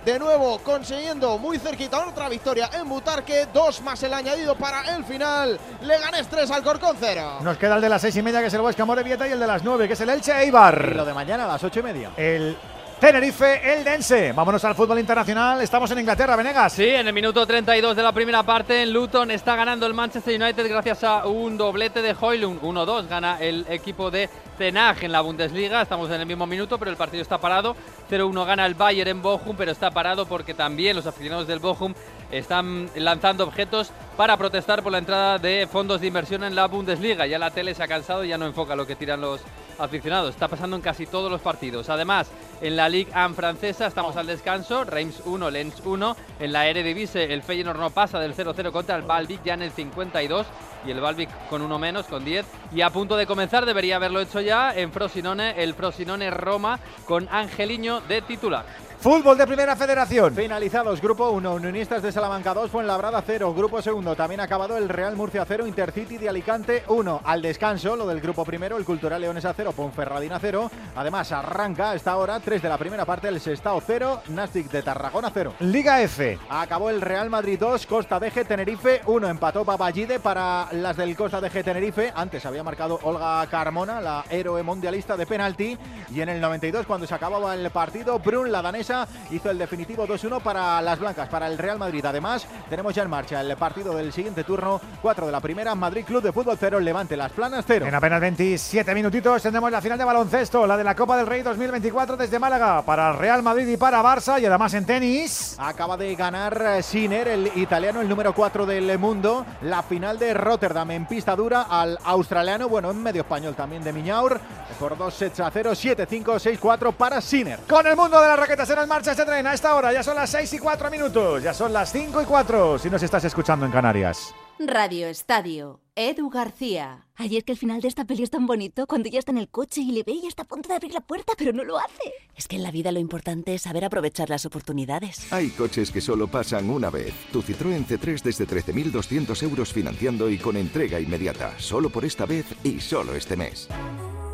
de 0.05 0.19
nuevo 0.19 0.59
consiguiendo 0.61 1.37
muy 1.39 1.59
cerquita 1.59 2.07
otra 2.07 2.29
victoria 2.31 2.71
en 2.73 2.89
Butarque, 2.89 3.49
dos 3.53 3.83
más 3.83 4.03
el 4.03 4.15
añadido 4.15 4.55
para 4.57 4.97
el 4.97 5.05
final, 5.05 5.59
Leganés 5.83 6.27
3, 6.29 6.51
Alcorcón 6.51 6.97
0. 6.99 7.39
Nos 7.43 7.59
queda 7.59 7.77
el 7.77 7.83
de 7.83 7.89
las 7.91 8.01
6 8.01 8.17
y 8.17 8.23
media 8.23 8.41
que 8.41 8.47
es 8.47 8.55
el 8.55 8.63
Huesca 8.63 8.85
Morevieta 8.85 9.29
y 9.29 9.33
el 9.33 9.41
de 9.41 9.47
las 9.47 9.63
9 9.63 9.87
que 9.87 9.93
es 9.93 10.01
el 10.01 10.09
Elche 10.09 10.33
Eibar. 10.33 10.89
Y 10.91 10.95
lo 10.95 11.05
de 11.05 11.15
mañana 11.15 11.45
a 11.45 11.49
las 11.49 11.63
8 11.65 11.81
y 11.81 11.83
media. 11.83 12.11
El 12.17 12.57
Tenerife, 13.05 13.61
el 13.71 13.85
Dense. 13.85 14.33
Vámonos 14.33 14.65
al 14.65 14.75
fútbol 14.75 14.99
internacional. 14.99 15.61
Estamos 15.61 15.91
en 15.91 15.99
Inglaterra, 15.99 16.37
Venegas. 16.37 16.73
Sí, 16.73 16.87
en 16.87 17.07
el 17.07 17.13
minuto 17.13 17.47
32 17.47 17.95
de 17.95 18.03
la 18.03 18.13
primera 18.13 18.43
parte, 18.43 18.83
en 18.83 18.95
Luton 18.95 19.31
está 19.31 19.55
ganando 19.57 19.85
el 19.85 19.93
Manchester 19.93 20.41
United 20.41 20.67
gracias 20.67 21.05
a 21.05 21.27
un 21.27 21.59
doblete 21.59 22.01
de 22.01 22.17
Hoylund. 22.19 22.63
1-2 22.63 23.07
gana 23.07 23.39
el 23.43 23.67
equipo 23.69 24.11
de 24.11 24.31
Tenag 24.57 25.05
en 25.05 25.13
la 25.13 25.21
Bundesliga. 25.21 25.83
Estamos 25.83 26.11
en 26.13 26.23
el 26.23 26.27
mismo 26.27 26.47
minuto, 26.47 26.79
pero 26.79 26.91
el 26.91 26.97
partido 26.97 27.21
está 27.21 27.37
parado. 27.37 27.77
0-1 28.11 28.47
gana 28.47 28.65
el 28.65 28.73
Bayern 28.73 29.11
en 29.11 29.21
Bochum, 29.21 29.55
pero 29.55 29.73
está 29.73 29.91
parado 29.91 30.25
porque 30.25 30.55
también 30.55 30.97
los 30.97 31.07
aficionados 31.07 31.47
del 31.47 31.59
Bochum 31.59 31.93
están 32.39 32.91
lanzando 32.97 33.45
objetos 33.45 33.91
para 34.17 34.37
protestar 34.37 34.83
por 34.83 34.93
la 34.93 34.99
entrada 34.99 35.39
de 35.39 35.69
fondos 35.71 36.01
de 36.01 36.07
inversión 36.07 36.45
en 36.45 36.55
la 36.55 36.67
Bundesliga. 36.67 37.27
Ya 37.27 37.39
la 37.39 37.51
tele 37.51 37.75
se 37.75 37.83
ha 37.83 37.89
cansado 37.89 38.25
y 38.25 38.29
ya 38.29 38.39
no 38.39 38.47
enfoca 38.47 38.77
lo 38.77 38.87
que 38.87 38.97
tiran 38.97 39.21
los 39.21 39.41
aficionados. 39.79 40.31
Está 40.31 40.49
pasando 40.49 40.77
en 40.77 40.83
casi 40.83 41.07
todos 41.07 41.31
los 41.31 41.41
partidos. 41.41 41.89
Además, 41.89 42.31
en 42.61 42.77
la 42.77 42.89
Ligue 42.89 43.11
1 43.15 43.35
francesa 43.35 43.87
estamos 43.87 44.17
al 44.17 44.27
descanso. 44.27 44.85
Reims 44.85 45.23
1, 45.25 45.51
Lens 45.51 45.83
1. 45.85 46.17
En 46.41 46.53
la 46.53 46.67
Eredivisie 46.69 47.33
el 47.33 47.43
Feyenoord 47.43 47.79
no 47.79 47.91
pasa 47.91 48.19
del 48.21 48.35
0-0 48.35 48.71
contra 48.71 48.97
el 48.97 49.03
Balvic 49.03 49.43
ya 49.45 49.55
en 49.55 49.63
el 49.63 49.73
52 49.73 50.47
y 50.87 50.91
el 50.91 51.01
Balvic 51.01 51.31
con 51.49 51.63
uno 51.63 51.79
menos, 51.79 52.07
con 52.07 52.25
10. 52.25 52.47
Y 52.73 52.83
a 52.83 52.91
punto 52.91 53.17
de 53.17 53.27
comenzar, 53.27 53.65
debería 53.67 53.97
haberlo 53.97 54.21
hecho 54.21 54.41
ya 54.41 54.75
en 54.75 54.93
Frosinone, 54.93 55.63
el 55.63 55.75
Frosinone 55.75 56.31
Roma 56.31 56.79
con 57.07 57.29
Angeliño 57.31 58.01
de 58.03 58.23
titular. 58.23 58.65
Fútbol 59.05 59.37
de 59.37 59.47
Primera 59.47 59.77
Federación. 59.77 60.35
Finalizados, 60.35 61.03
Grupo 61.03 61.29
1, 61.29 61.53
Unionistas 61.57 62.03
de 62.03 62.11
Salamanca 62.11 62.55
2, 62.55 62.71
Fuenlabrada 62.71 63.23
0, 63.27 63.53
Grupo 63.53 63.83
segundo, 63.83 64.17
también 64.17 64.41
acabado 64.41 64.79
el 64.79 64.89
Real 64.89 65.15
Murcia 65.15 65.45
0, 65.47 65.67
Intercity 65.67 66.17
de 66.17 66.31
Alicante 66.31 66.85
1. 66.89 67.21
Al 67.23 67.43
descanso, 67.43 67.97
lo 67.97 68.07
del 68.07 68.23
Grupo 68.23 68.47
primero, 68.47 68.79
el 68.79 68.87
Cultural 68.87 69.21
Leones 69.21 69.45
a 69.45 69.53
0, 69.53 69.73
Ponferradina 69.73 70.39
0. 70.41 70.71
Además, 70.97 71.33
arranca 71.33 71.91
a 71.91 71.97
esta 71.97 72.17
hora, 72.17 72.41
3 72.41 72.63
de 72.63 72.69
la 72.71 72.79
primera 72.79 73.05
parte, 73.05 73.29
el 73.29 73.41
Sestao 73.41 73.79
0, 73.87 74.23
Nastic 74.29 74.71
de 74.71 74.81
Tarragona 74.81 75.31
0. 75.35 75.53
Liga 75.61 76.01
F. 76.01 76.39
Acabó 76.49 76.89
el 76.89 77.03
Real 77.03 77.29
Madrid 77.29 77.59
2, 77.61 77.85
Costa 77.85 78.19
Deje 78.19 78.47
Tenerife 78.47 79.03
1. 79.05 79.29
Empató 79.29 79.67
Baballide 79.67 80.19
para 80.19 80.69
las 80.73 80.97
del 80.97 81.15
Costa 81.15 81.43
Deje 81.43 81.63
Tenerife. 81.63 82.11
Antes 82.17 82.47
había 82.47 82.63
marcado 82.63 82.99
Olga 83.03 83.47
Carmona, 83.51 84.01
la 84.01 84.25
héroe 84.31 84.63
mundialista 84.63 85.15
de 85.15 85.27
penalti. 85.27 85.77
Y 86.11 86.23
en 86.23 86.31
el 86.31 86.41
92, 86.41 86.87
cuando 86.87 87.07
se 87.07 87.15
acababa 87.15 87.55
el 87.55 87.71
partido, 87.71 88.19
Brun, 88.19 88.51
la 88.51 88.63
danesa, 88.63 88.94
hizo 89.31 89.51
el 89.51 89.59
definitivo 89.59 90.07
2-1 90.07 90.41
para 90.41 90.81
las 90.83 90.99
blancas, 90.99 91.29
para 91.29 91.47
el 91.47 91.59
Real 91.59 91.79
Madrid. 91.79 92.05
Además, 92.05 92.47
tenemos 92.69 92.95
ya 92.95 93.03
en 93.03 93.11
marcha 93.11 93.41
el 93.41 93.57
partido 93.57 93.95
del 93.95 94.13
siguiente 94.13 94.45
turno, 94.45 94.81
4 95.03 95.27
de 95.27 95.33
la 95.33 95.41
primera, 95.41 95.75
Madrid 95.75 96.05
Club 96.05 96.23
de 96.23 96.33
Fútbol 96.33 96.57
0, 96.59 96.81
Levante 96.81 97.17
Las 97.17 97.33
Planas 97.33 97.65
0. 97.67 97.87
En 97.87 97.95
apenas 97.95 98.21
27 98.21 98.95
minutitos 98.95 99.43
tendremos 99.43 99.71
la 99.71 99.81
final 99.81 99.99
de 99.99 100.05
baloncesto, 100.05 100.67
la 100.67 100.77
de 100.77 100.85
la 100.85 100.95
Copa 100.95 101.17
del 101.17 101.27
Rey 101.27 101.43
2024 101.43 102.17
desde 102.17 102.39
Málaga 102.39 102.83
para 102.83 103.13
Real 103.13 103.43
Madrid 103.43 103.67
y 103.69 103.77
para 103.77 104.03
Barça 104.03 104.41
y 104.41 104.47
además 104.47 104.75
en 104.75 104.87
tenis. 104.87 105.57
Acaba 105.59 105.97
de 105.97 106.15
ganar 106.15 106.63
eh, 106.67 106.83
Sinner, 106.83 107.29
el 107.29 107.51
italiano, 107.57 108.01
el 108.01 108.09
número 108.09 108.35
4 108.35 108.67
del 108.67 108.99
mundo, 108.99 109.45
la 109.63 109.83
final 109.83 110.19
de 110.19 110.35
Rotterdam 110.35 110.91
en 110.91 111.07
pista 111.07 111.35
dura 111.37 111.63
al 111.63 111.99
australiano, 112.05 112.69
bueno, 112.69 112.91
en 112.91 113.03
medio 113.03 113.23
español 113.23 113.55
también 113.55 113.83
de 113.83 113.93
Miñaur, 113.93 114.41
por 114.79 114.97
2 114.97 115.15
sets 115.15 115.41
a 115.41 115.51
0, 115.51 115.73
7-5, 115.73 116.59
6-4 116.59 116.93
para 116.95 117.21
Sinner. 117.21 117.61
Con 117.69 117.87
el 117.87 117.97
mundo 117.97 118.21
de 118.21 118.29
las 118.29 118.39
raquetas 118.39 118.69
en 118.71 118.79
marcha 118.87 119.13
este 119.13 119.25
tren 119.25 119.47
a 119.47 119.55
esta 119.55 119.75
hora, 119.75 119.93
ya 119.93 120.03
son 120.03 120.17
las 120.17 120.31
6 120.31 120.53
y 120.55 120.59
4 120.59 120.91
minutos, 120.91 121.43
ya 121.43 121.55
son 121.55 121.73
las 121.73 121.93
5 121.93 122.23
y 122.23 122.25
4 122.25 122.79
si 122.79 122.91
nos 122.91 123.03
estás 123.03 123.25
escuchando 123.25 123.67
en 123.67 123.73
Canarias. 123.73 124.35
Radio 124.59 125.09
Estadio, 125.09 125.81
Edu 125.97 126.31
García. 126.31 127.07
Ay, 127.17 127.37
es 127.37 127.45
que 127.45 127.53
el 127.53 127.59
final 127.59 127.81
de 127.81 127.89
esta 127.89 128.05
peli 128.05 128.23
es 128.23 128.31
tan 128.31 128.47
bonito 128.47 128.87
cuando 128.87 129.09
ya 129.09 129.19
está 129.19 129.33
en 129.33 129.39
el 129.39 129.49
coche 129.49 129.81
y 129.81 129.91
le 129.91 130.05
ve 130.05 130.13
y 130.13 130.27
está 130.27 130.43
a 130.43 130.47
punto 130.47 130.69
de 130.69 130.77
abrir 130.77 130.93
la 130.93 131.01
puerta, 131.01 131.33
pero 131.37 131.53
no 131.53 131.65
lo 131.65 131.77
hace. 131.79 132.13
Es 132.37 132.47
que 132.47 132.57
en 132.57 132.63
la 132.63 132.71
vida 132.71 132.93
lo 132.93 133.01
importante 133.01 133.55
es 133.55 133.63
saber 133.63 133.85
aprovechar 133.85 134.31
las 134.31 134.47
oportunidades. 134.47 135.33
Hay 135.33 135.51
coches 135.51 135.91
que 135.91 136.01
solo 136.01 136.29
pasan 136.29 136.71
una 136.71 136.91
vez. 136.91 137.13
Tu 137.33 137.43
Citroën 137.43 137.85
C3 137.85 138.23
desde 138.23 138.47
13.200 138.47 139.43
euros 139.43 139.73
financiando 139.73 140.31
y 140.31 140.39
con 140.39 140.57
entrega 140.57 141.01
inmediata. 141.01 141.59
Solo 141.59 141.91
por 141.91 142.05
esta 142.05 142.25
vez 142.25 142.47
y 142.63 142.81
solo 142.81 143.15
este 143.15 143.37
mes. 143.37 143.69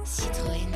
Citroën. 0.04 0.68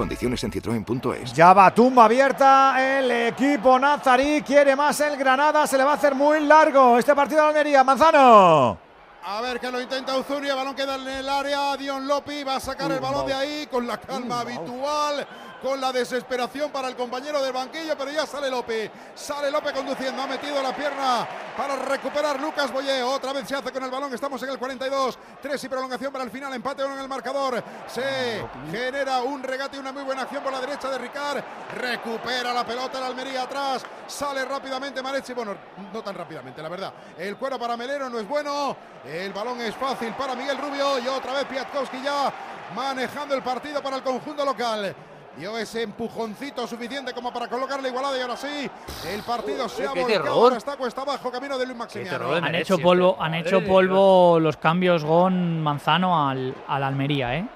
Condiciones 0.00 0.42
en 0.44 0.50
citroen.es. 0.50 1.34
Ya 1.34 1.52
va 1.52 1.74
tumba 1.74 2.06
abierta 2.06 2.74
el 2.78 3.10
equipo 3.10 3.78
nazarí, 3.78 4.40
quiere 4.40 4.74
más 4.74 4.98
el 5.00 5.14
Granada, 5.14 5.66
se 5.66 5.76
le 5.76 5.84
va 5.84 5.90
a 5.92 5.94
hacer 5.96 6.14
muy 6.14 6.40
largo 6.40 6.96
este 6.96 7.14
partido 7.14 7.42
de 7.42 7.48
Almería. 7.48 7.84
Manzano. 7.84 8.78
A 9.22 9.40
ver 9.42 9.60
que 9.60 9.70
lo 9.70 9.78
intenta 9.78 10.16
Uzuria, 10.16 10.54
balón 10.54 10.74
queda 10.74 10.94
en 10.94 11.06
el 11.06 11.28
área, 11.28 11.76
Dion 11.76 12.08
Lopi 12.08 12.42
va 12.44 12.56
a 12.56 12.60
sacar 12.60 12.90
el 12.90 12.98
balón 12.98 13.26
de 13.26 13.34
ahí 13.34 13.66
con 13.70 13.86
la 13.86 13.98
calma 13.98 14.40
habitual. 14.40 15.26
Con 15.62 15.80
la 15.80 15.92
desesperación 15.92 16.70
para 16.70 16.88
el 16.88 16.96
compañero 16.96 17.42
del 17.42 17.52
banquillo, 17.52 17.96
pero 17.96 18.10
ya 18.10 18.26
sale 18.26 18.50
Lope. 18.50 18.90
Sale 19.14 19.50
Lope 19.50 19.72
conduciendo, 19.72 20.22
ha 20.22 20.26
metido 20.26 20.62
la 20.62 20.74
pierna 20.74 21.26
para 21.56 21.76
recuperar 21.76 22.40
Lucas 22.40 22.72
Boyé. 22.72 23.02
Otra 23.02 23.32
vez 23.32 23.46
se 23.46 23.54
hace 23.54 23.70
con 23.70 23.82
el 23.84 23.90
balón, 23.90 24.12
estamos 24.14 24.42
en 24.42 24.50
el 24.50 24.58
42. 24.58 25.18
Tres 25.40 25.62
y 25.64 25.68
prolongación 25.68 26.12
para 26.12 26.24
el 26.24 26.30
final, 26.30 26.52
empate 26.54 26.84
uno 26.84 26.94
en 26.94 27.00
el 27.00 27.08
marcador. 27.08 27.62
Se 27.86 28.44
genera 28.70 29.22
un 29.22 29.42
regate 29.42 29.76
y 29.76 29.80
una 29.80 29.92
muy 29.92 30.02
buena 30.02 30.22
acción 30.22 30.42
por 30.42 30.52
la 30.52 30.60
derecha 30.60 30.90
de 30.90 30.98
Ricard. 30.98 31.42
Recupera 31.76 32.52
la 32.52 32.64
pelota 32.64 32.98
el 32.98 33.04
Almería 33.04 33.42
atrás. 33.42 33.82
Sale 34.06 34.44
rápidamente 34.44 35.02
Marechi. 35.02 35.32
Bueno, 35.32 35.54
no 35.92 36.02
tan 36.02 36.14
rápidamente, 36.14 36.62
la 36.62 36.68
verdad. 36.68 36.92
El 37.18 37.36
cuero 37.36 37.58
para 37.58 37.76
Melero 37.76 38.08
no 38.08 38.18
es 38.18 38.28
bueno. 38.28 38.76
El 39.04 39.32
balón 39.32 39.60
es 39.60 39.74
fácil 39.74 40.14
para 40.14 40.34
Miguel 40.34 40.58
Rubio 40.58 40.98
y 40.98 41.08
otra 41.08 41.32
vez 41.32 41.44
Piatkowski 41.44 42.02
ya 42.02 42.32
manejando 42.74 43.34
el 43.34 43.42
partido 43.42 43.82
para 43.82 43.96
el 43.96 44.02
conjunto 44.02 44.44
local. 44.44 44.94
Dio 45.36 45.56
ese 45.56 45.82
empujoncito 45.82 46.66
suficiente 46.66 47.12
como 47.14 47.32
para 47.32 47.46
colocar 47.48 47.80
la 47.80 47.88
igualada 47.88 48.18
y 48.18 48.20
ahora 48.20 48.36
sí, 48.36 48.68
el 49.08 49.22
partido 49.22 49.68
se 49.68 49.86
ha 49.86 49.92
qué 49.92 50.00
volcado, 50.00 50.22
terror. 50.24 50.28
ahora 50.28 50.56
está 50.56 50.76
cuesta 50.76 51.02
abajo, 51.02 51.30
camino 51.30 51.56
de 51.56 51.66
Luis 51.66 51.78
Maximiano. 51.78 52.34
Han 52.34 52.54
hecho 52.56 52.78
polvo, 52.78 53.16
han 53.18 53.34
hecho 53.34 53.64
polvo 53.64 54.38
los 54.40 54.56
cambios 54.56 55.04
Gon 55.04 55.62
Manzano 55.62 56.28
al, 56.28 56.54
al 56.66 56.82
Almería. 56.82 57.36
¿eh? 57.36 57.46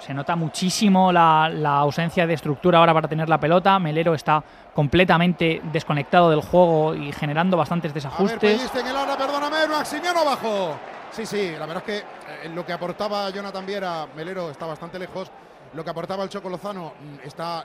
Se 0.00 0.14
nota 0.14 0.34
muchísimo 0.34 1.12
la, 1.12 1.50
la 1.52 1.76
ausencia 1.76 2.26
de 2.26 2.34
estructura 2.34 2.78
ahora 2.78 2.94
para 2.94 3.06
tener 3.06 3.28
la 3.28 3.38
pelota. 3.38 3.78
Melero 3.78 4.14
está 4.14 4.42
completamente 4.74 5.60
desconectado 5.72 6.30
del 6.30 6.40
juego 6.40 6.94
y 6.94 7.12
generando 7.12 7.56
bastantes 7.56 7.90
A 7.90 7.94
ver, 7.94 8.02
desajustes. 8.02 8.70
En 8.74 8.86
el 8.86 8.96
área, 8.96 9.16
perdóname, 9.16 9.68
Maximiano 9.68 10.20
abajo. 10.20 10.74
Sí, 11.12 11.26
sí, 11.26 11.52
la 11.56 11.66
verdad 11.66 11.84
es 11.86 12.02
que 12.02 12.46
eh, 12.46 12.48
lo 12.52 12.66
que 12.66 12.72
aportaba 12.72 13.30
Jonathan 13.30 13.64
Viera, 13.64 14.06
Melero 14.16 14.50
está 14.50 14.66
bastante 14.66 14.98
lejos. 14.98 15.30
Lo 15.74 15.84
que 15.84 15.90
aportaba 15.90 16.22
el 16.24 16.28
Choco 16.30 16.48
Lozano 16.48 16.94
mm, 17.00 17.26
está, 17.26 17.64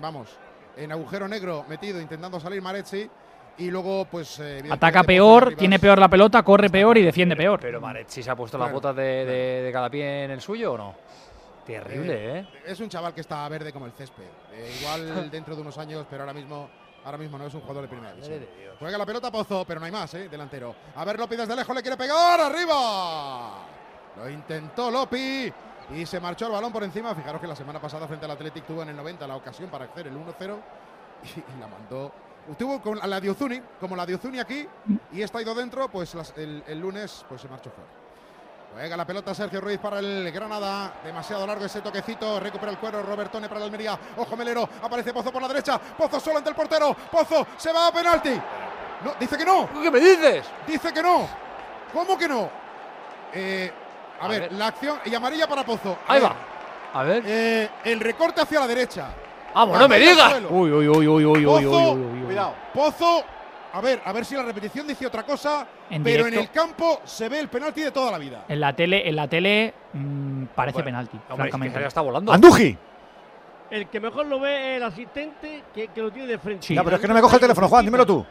vamos, 0.00 0.28
en 0.76 0.92
agujero 0.92 1.28
negro 1.28 1.64
metido 1.68 2.00
intentando 2.00 2.38
salir 2.40 2.60
Marechi. 2.62 3.08
Y 3.58 3.70
luego, 3.70 4.06
pues. 4.06 4.38
eh, 4.40 4.62
Ataca 4.70 5.00
y 5.00 5.06
peor, 5.06 5.54
tiene 5.54 5.78
peor 5.78 5.98
la 5.98 6.08
pelota, 6.08 6.42
corre 6.42 6.70
peor 6.70 6.96
y 6.96 7.02
defiende 7.02 7.36
peor. 7.36 7.60
Pero 7.60 7.80
Marechi 7.80 8.22
se 8.22 8.30
ha 8.30 8.36
puesto 8.36 8.56
las 8.56 8.66
Claro, 8.68 8.74
botas 8.76 8.96
de, 8.96 9.02
de- 9.26 9.62
de 9.64 9.72
cada 9.72 9.90
pie 9.90 10.24
en 10.24 10.30
el 10.30 10.40
suyo 10.40 10.72
o 10.72 10.78
no? 10.78 10.94
Terrible, 11.66 12.38
¿eh? 12.38 12.46
Es 12.64 12.80
un 12.80 12.88
chaval 12.88 13.12
que 13.12 13.20
está 13.20 13.46
verde 13.48 13.72
como 13.72 13.84
el 13.86 13.92
césped. 13.92 14.24
Eh, 14.52 14.76
igual 14.80 15.30
dentro 15.30 15.54
de 15.54 15.60
unos 15.60 15.76
años, 15.78 16.06
pero 16.08 16.22
ahora 16.22 16.32
mismo. 16.32 16.68
Ahora 17.04 17.16
mismo 17.18 17.38
no 17.38 17.46
es 17.46 17.54
un 17.54 17.60
jugador 17.62 17.82
de 17.82 17.88
primera 17.88 18.12
división. 18.12 18.46
Juega 18.78 18.98
la 18.98 19.06
pelota 19.06 19.30
Pozo, 19.30 19.64
pero 19.66 19.80
no 19.80 19.86
hay 19.86 19.92
más, 19.92 20.12
¿eh? 20.14 20.28
Delantero. 20.28 20.74
A 20.96 21.04
ver, 21.04 21.18
Lopi 21.18 21.34
desde 21.36 21.56
lejos 21.56 21.74
le 21.74 21.80
quiere 21.82 21.96
pegar. 21.96 22.40
¡Arriba! 22.40 23.52
Lo 24.16 24.28
intentó 24.30 24.90
Lopi. 24.90 25.50
Y 25.94 26.06
se 26.06 26.20
marchó 26.20 26.46
el 26.46 26.52
balón 26.52 26.72
por 26.72 26.84
encima. 26.84 27.14
Fijaros 27.14 27.40
que 27.40 27.46
la 27.46 27.56
semana 27.56 27.80
pasada 27.80 28.06
frente 28.06 28.24
al 28.24 28.30
Athletic 28.32 28.64
tuvo 28.66 28.82
en 28.82 28.90
el 28.90 28.96
90 28.96 29.26
la 29.26 29.36
ocasión 29.36 29.68
para 29.70 29.86
hacer 29.86 30.06
el 30.06 30.14
1-0. 30.16 30.56
Y, 31.24 31.60
la 31.60 31.66
mandó. 31.66 32.12
Tuvo 32.58 32.80
con 32.80 32.98
la 32.98 33.20
de 33.20 33.30
Ozuni, 33.30 33.60
como 33.78 33.94
la 33.96 34.06
de 34.06 34.14
Ozuni 34.14 34.38
aquí. 34.38 34.66
Y 35.12 35.22
esta 35.22 35.38
ha 35.38 35.42
ido 35.42 35.54
dentro, 35.54 35.88
pues 35.90 36.14
las- 36.14 36.36
el, 36.38 36.62
el 36.66 36.78
lunes 36.80 37.24
pues 37.28 37.40
se 37.42 37.48
marchó 37.48 37.70
fuera. 37.70 37.90
Juega 38.72 38.96
la 38.96 39.04
pelota 39.04 39.34
Sergio 39.34 39.60
Ruiz 39.60 39.78
para 39.80 39.98
el 39.98 40.30
Granada. 40.32 40.94
Demasiado 41.04 41.44
largo 41.46 41.64
ese 41.64 41.80
toquecito. 41.80 42.38
Recupera 42.38 42.70
el 42.70 42.78
cuero 42.78 43.02
Robertone 43.02 43.48
para 43.48 43.58
el 43.60 43.64
Almería. 43.66 43.98
Ojo 44.16 44.36
Melero. 44.36 44.68
Aparece 44.82 45.12
Pozo 45.12 45.32
por 45.32 45.42
la 45.42 45.48
derecha. 45.48 45.78
Pozo 45.78 46.20
solo 46.20 46.38
ante 46.38 46.50
el 46.50 46.56
portero. 46.56 46.94
Pozo 47.10 47.46
se 47.56 47.72
va 47.72 47.88
a 47.88 47.92
penalti. 47.92 48.40
No, 49.04 49.14
dice 49.18 49.36
que 49.36 49.44
no. 49.44 49.68
¿Qué 49.82 49.90
me 49.90 49.98
dices? 49.98 50.46
Dice 50.68 50.92
que 50.92 51.02
no. 51.02 51.26
¿Cómo 51.92 52.16
que 52.16 52.28
no? 52.28 52.48
Eh, 53.32 53.72
a, 54.20 54.24
A 54.24 54.28
ver, 54.28 54.40
ver. 54.42 54.52
la 54.52 54.66
acción 54.68 54.98
y 55.04 55.14
amarilla 55.14 55.46
para 55.48 55.64
Pozo. 55.64 55.96
A 56.06 56.12
Ahí 56.12 56.20
ver, 56.20 56.30
va. 56.30 56.36
A 56.92 57.02
ver. 57.04 57.22
eh, 57.26 57.68
el 57.84 58.00
recorte 58.00 58.40
hacia 58.40 58.60
la 58.60 58.66
derecha. 58.66 59.08
¡Vamos, 59.54 59.78
no 59.78 59.88
me 59.88 59.98
digas! 59.98 60.34
Uy, 60.48 60.70
uy, 60.70 60.88
uy, 60.88 61.06
uy, 61.06 61.06
uy, 61.08 61.24
uy, 61.24 61.26
uy, 61.38 61.44
Pozo, 61.44 61.92
uy, 61.92 62.00
uy, 62.00 62.18
uy. 62.20 62.24
Cuidado. 62.26 62.54
Pozo. 62.74 63.24
A 63.72 63.80
ver, 63.80 64.00
a 64.04 64.12
ver 64.12 64.24
si 64.24 64.34
la 64.34 64.42
repetición 64.42 64.86
dice 64.86 65.06
otra 65.06 65.22
cosa. 65.22 65.64
En 65.88 66.02
pero 66.02 66.26
en 66.26 66.34
el 66.34 66.50
campo 66.50 67.00
se 67.04 67.28
ve 67.28 67.38
el 67.38 67.48
penalti 67.48 67.82
de 67.82 67.92
toda 67.92 68.10
la 68.10 68.18
vida. 68.18 68.44
En 68.48 68.58
la 68.60 68.72
tele, 68.74 69.08
en 69.08 69.14
la 69.14 69.28
tele 69.28 69.72
mm, 69.92 70.44
parece 70.56 70.74
Bueno, 70.74 70.84
penalti, 70.86 71.16
Hombre, 71.16 71.28
es 71.28 71.28
que 71.30 71.36
francamente. 71.36 71.80
ya 71.80 71.86
está 71.86 72.00
volando. 72.00 72.32
Anduji. 72.32 72.76
El 73.70 73.86
que 73.86 74.00
mejor 74.00 74.26
lo 74.26 74.40
ve 74.40 74.72
es 74.72 74.76
el 74.78 74.82
asistente 74.82 75.62
que, 75.72 75.86
que 75.88 76.02
lo 76.02 76.10
tiene 76.10 76.26
de 76.26 76.38
frente. 76.38 76.66
Sí. 76.66 76.74
Ya, 76.74 76.82
pero 76.82 76.96
es 76.96 77.02
que 77.02 77.06
no 77.06 77.14
me 77.14 77.20
coge 77.20 77.36
el 77.36 77.40
teléfono, 77.40 77.68
Juan, 77.68 77.84
dímelo 77.84 78.04
tú. 78.04 78.26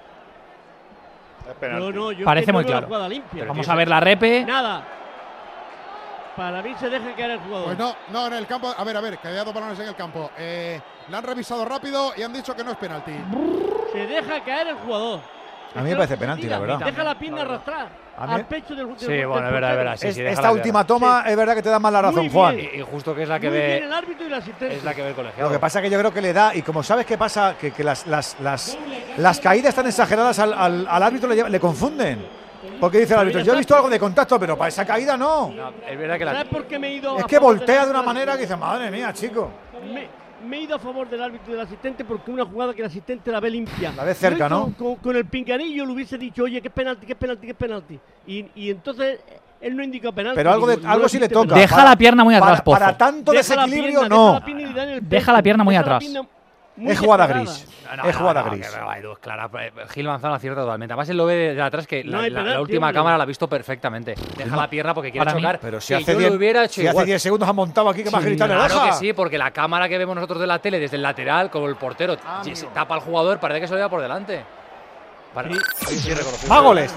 Es. 1.62 1.72
No, 1.72 1.92
no, 1.92 2.12
yo 2.12 2.26
Parece 2.26 2.52
no 2.52 2.58
muy 2.60 2.66
claro. 2.66 2.88
jugada 2.88 3.08
limpia. 3.08 3.46
Vamos 3.46 3.68
a 3.68 3.76
ver 3.76 3.88
la 3.88 4.00
repe. 4.02 4.44
Nada. 4.46 4.84
Para 6.40 6.62
mí 6.62 6.74
se 6.80 6.90
deja 6.90 7.14
caer 7.18 7.32
el 7.32 7.40
jugador. 7.40 7.66
Pues 7.66 7.78
no, 7.78 7.94
no, 8.14 8.28
en 8.28 8.34
el 8.34 8.48
campo. 8.48 8.74
A 8.78 8.84
ver, 8.86 8.96
a 8.96 9.02
ver, 9.02 9.18
que 9.18 9.28
había 9.28 9.44
dos 9.44 9.54
balones 9.54 9.78
en 9.78 9.90
el 9.90 9.96
campo. 9.96 10.32
Eh, 10.38 10.80
la 11.10 11.18
han 11.18 11.24
revisado 11.26 11.66
rápido 11.66 12.14
y 12.16 12.24
han 12.24 12.32
dicho 12.32 12.56
que 12.56 12.64
no 12.64 12.72
es 12.72 12.78
penalti. 12.78 13.12
Se 13.92 14.08
deja 14.08 14.42
caer 14.46 14.68
el 14.70 14.76
jugador. 14.76 15.20
A 15.76 15.82
mí 15.82 15.90
me 15.90 15.98
parece 15.98 16.16
penalti, 16.16 16.48
la 16.48 16.60
verdad. 16.60 16.80
Deja 16.80 17.04
la 17.04 17.20
pierna 17.20 17.42
arrastrar 17.42 17.90
al 18.18 18.46
pecho 18.46 18.74
del, 18.74 18.88
del 18.88 19.00
Sí, 19.00 19.06
del 19.08 19.28
bueno, 19.28 19.48
es 19.48 19.54
verdad, 19.54 19.72
es 19.72 19.78
verdad. 19.78 19.98
Sí, 19.98 20.14
sí, 20.14 20.22
esta 20.22 20.52
última 20.54 20.88
toma 20.88 21.24
es 21.28 21.36
verdad 21.36 21.56
que 21.56 21.62
te 21.62 21.70
da 21.70 21.78
más 21.78 21.92
la 21.92 22.02
razón, 22.04 22.30
Juan. 22.30 22.58
Y, 22.58 22.80
y 22.80 22.82
justo 22.90 23.14
que 23.14 23.24
es 23.24 23.30
la 23.30 23.38
que 23.38 23.50
Muy 23.50 23.58
bien 23.58 23.70
ve. 23.70 23.78
el 23.86 23.94
árbitro 23.94 24.24
y 24.24 24.28
el 24.28 24.34
asistente. 24.36 24.76
Es 24.78 24.84
la 24.86 24.96
que 24.96 25.02
ve 25.02 25.10
el 25.10 25.16
colegiado. 25.16 25.50
Lo 25.50 25.54
que 25.54 25.60
pasa 25.60 25.80
es 25.80 25.84
que 25.84 25.90
yo 25.90 26.00
creo 26.00 26.14
que 26.14 26.22
le 26.22 26.32
da, 26.32 26.56
y 26.56 26.62
como 26.62 26.84
sabes 26.84 27.06
qué 27.06 27.18
pasa, 27.18 27.56
que, 27.60 27.72
que 27.72 27.84
las, 27.84 28.08
las, 28.08 28.38
las, 28.40 28.78
las 29.18 29.40
caídas 29.42 29.76
tan 29.76 29.88
exageradas 29.88 30.40
al, 30.40 30.54
al- 30.54 30.88
al 30.90 31.04
árbitro 31.04 31.28
le, 31.28 31.36
lleva- 31.36 31.50
le 31.50 31.60
confunden. 31.60 32.26
Porque 32.80 33.00
dice 33.00 33.14
el 33.14 33.20
árbitro, 33.22 33.42
yo 33.42 33.54
he 33.54 33.58
visto 33.58 33.76
algo 33.76 33.90
de 33.90 34.00
contacto, 34.00 34.40
pero 34.40 34.58
para 34.58 34.68
esa 34.70 34.86
caída 34.86 35.16
no. 35.18 35.50
No, 35.52 35.72
es 35.90 35.98
verdad 35.98 36.18
que 36.18 36.26
la. 36.26 36.32
¿Sabes 36.34 36.48
por 36.50 36.66
qué 36.66 36.78
me 36.80 36.90
he 36.90 36.94
ido 36.96 37.18
Es 37.18 37.26
que 37.26 37.40
voltea 37.40 37.86
de 37.86 37.92
una 37.92 38.02
manera 38.04 38.34
que 38.36 38.42
dice, 38.42 38.56
madre 38.56 38.92
mía, 38.92 39.14
chico. 39.14 39.50
Me, 39.94 40.08
me 40.48 40.58
he 40.58 40.62
ido 40.64 40.76
a 40.76 40.80
favor 40.80 41.10
del 41.10 41.22
árbitro 41.24 41.50
y 41.50 41.52
del 41.58 41.62
asistente 41.66 42.04
porque 42.06 42.32
una 42.32 42.46
jugada 42.46 42.74
que 42.74 42.82
el 42.82 42.88
asistente 42.88 43.32
la 43.32 43.40
ve 43.40 43.50
limpia. 43.50 43.94
La 43.96 44.04
ve 44.04 44.14
cerca, 44.14 44.48
Yo 44.48 44.50
¿no? 44.50 44.62
Con, 44.64 44.74
con- 44.74 44.96
con 44.98 45.16
el 45.16 45.26
pinganillo 45.26 45.86
le 45.86 45.92
hubiese 45.94 46.18
dicho, 46.18 46.44
oye, 46.44 46.62
que 46.62 46.68
es 46.70 46.74
penalti, 46.74 47.06
que 47.06 47.14
es 47.14 47.18
penalti, 47.20 47.46
que 47.46 47.52
es 47.52 47.58
penalti. 47.58 48.00
Y, 48.28 48.46
y 48.56 48.70
entonces 48.72 49.20
eh, 49.28 49.40
él 49.62 49.76
no 49.76 49.84
indica 49.84 50.12
penalti. 50.12 50.36
Pero 50.38 50.52
algo, 50.52 50.68
de, 50.68 50.78
no 50.78 50.90
algo 50.90 51.08
sí 51.10 51.20
le 51.20 51.30
toca. 51.30 51.56
Deja 51.56 51.76
Para- 51.76 51.90
la 51.92 51.96
pierna 51.98 52.24
muy 52.24 52.36
atrás, 52.36 52.52
para, 52.62 52.64
Pozo. 52.64 52.80
para 52.80 52.98
tanto 52.98 53.32
Deja 53.32 53.56
la 53.56 53.62
desequilibrio, 53.64 54.00
pierna, 54.02 54.16
no. 54.16 54.26
Deja 54.34 54.40
la 54.40 54.46
pierna, 54.46 54.62
y 54.70 54.74
da 54.74 54.84
en 54.84 54.90
el 54.90 55.10
Deja 55.10 55.32
la 55.32 55.38
pecho. 55.38 55.44
pierna 55.44 55.64
muy 55.64 55.74
Deja 55.76 55.82
la 55.90 55.96
atrás. 55.96 56.10
pierna 56.10 56.30
muy 56.80 56.92
Es 56.94 57.00
jugada 57.00 57.28
gris. 57.28 57.68
No, 57.98 58.04
es 58.10 58.16
jugada 58.16 58.44
no, 58.44 58.52
gris. 58.52 58.68
que 58.70 58.80
va, 58.82 58.98
Edu, 58.98 59.12
es 59.14 59.20
clara. 59.20 59.50
Eh, 59.62 59.72
Gil 59.94 60.08
Manzano 60.08 60.34
acierta 60.36 60.62
totalmente. 60.62 60.94
Además, 60.94 61.10
él 61.10 61.18
lo 61.18 61.26
ve 61.26 61.54
de 61.56 61.62
atrás 61.62 61.86
que 61.88 62.04
No 62.04 62.18
la, 62.18 62.24
hay 62.24 62.30
la- 62.30 62.42
la 62.44 62.62
última 62.62 62.94
cámara 62.94 63.18
la 63.18 63.24
ha 63.24 63.28
visto 63.28 63.48
perfectamente. 63.50 64.16
Deja 64.38 64.56
la 64.56 64.70
pierna 64.70 64.94
porque 64.94 65.12
quiere 65.12 65.26
Para 65.26 65.36
mí- 65.36 65.42
chocar. 65.42 65.60
Pero 65.60 65.82
si 65.82 65.88
que 65.90 65.96
hace 66.02 66.14
yo 66.14 66.20
10 66.20 66.32
lo 66.32 66.38
hubiera 66.38 66.64
hecho 66.66 66.76
si 66.76 66.82
hace 66.82 66.90
igual. 66.92 67.06
10 67.06 67.22
segundos 67.22 67.50
ha 67.50 67.54
montado 67.54 67.90
aquí 67.90 68.04
que 68.04 68.12
más 68.12 68.22
Sí, 68.24 68.30
gritar 68.30 68.50
le 68.50 68.56
Claro 68.56 68.74
deja. 68.74 68.86
que 68.88 68.94
sí, 68.94 69.14
porque 69.14 69.38
la 69.38 69.52
cámara 69.52 69.90
que 69.90 69.98
vemos 69.98 70.16
nosotros 70.16 70.40
de 70.40 70.48
la 70.48 70.60
tele 70.60 70.80
desde 70.80 70.96
el 70.98 71.02
lateral, 71.04 71.50
como 71.50 71.68
el 71.68 71.76
portero 71.76 72.16
Ah, 72.26 72.42
se 72.44 72.66
tapa 72.68 72.96
al 72.96 73.02
jugador, 73.02 73.40
parece 73.40 73.62
que 73.62 73.68
se 73.68 73.74
lo 73.74 73.78
lleva 73.80 73.90
por 73.90 74.02
delante. 74.02 74.44
Para, 75.34 75.50
sí, 75.52 75.98
sí, 76.00 76.10
reconocido. 76.14 76.50
Más 76.54 76.62
goles. 76.64 76.96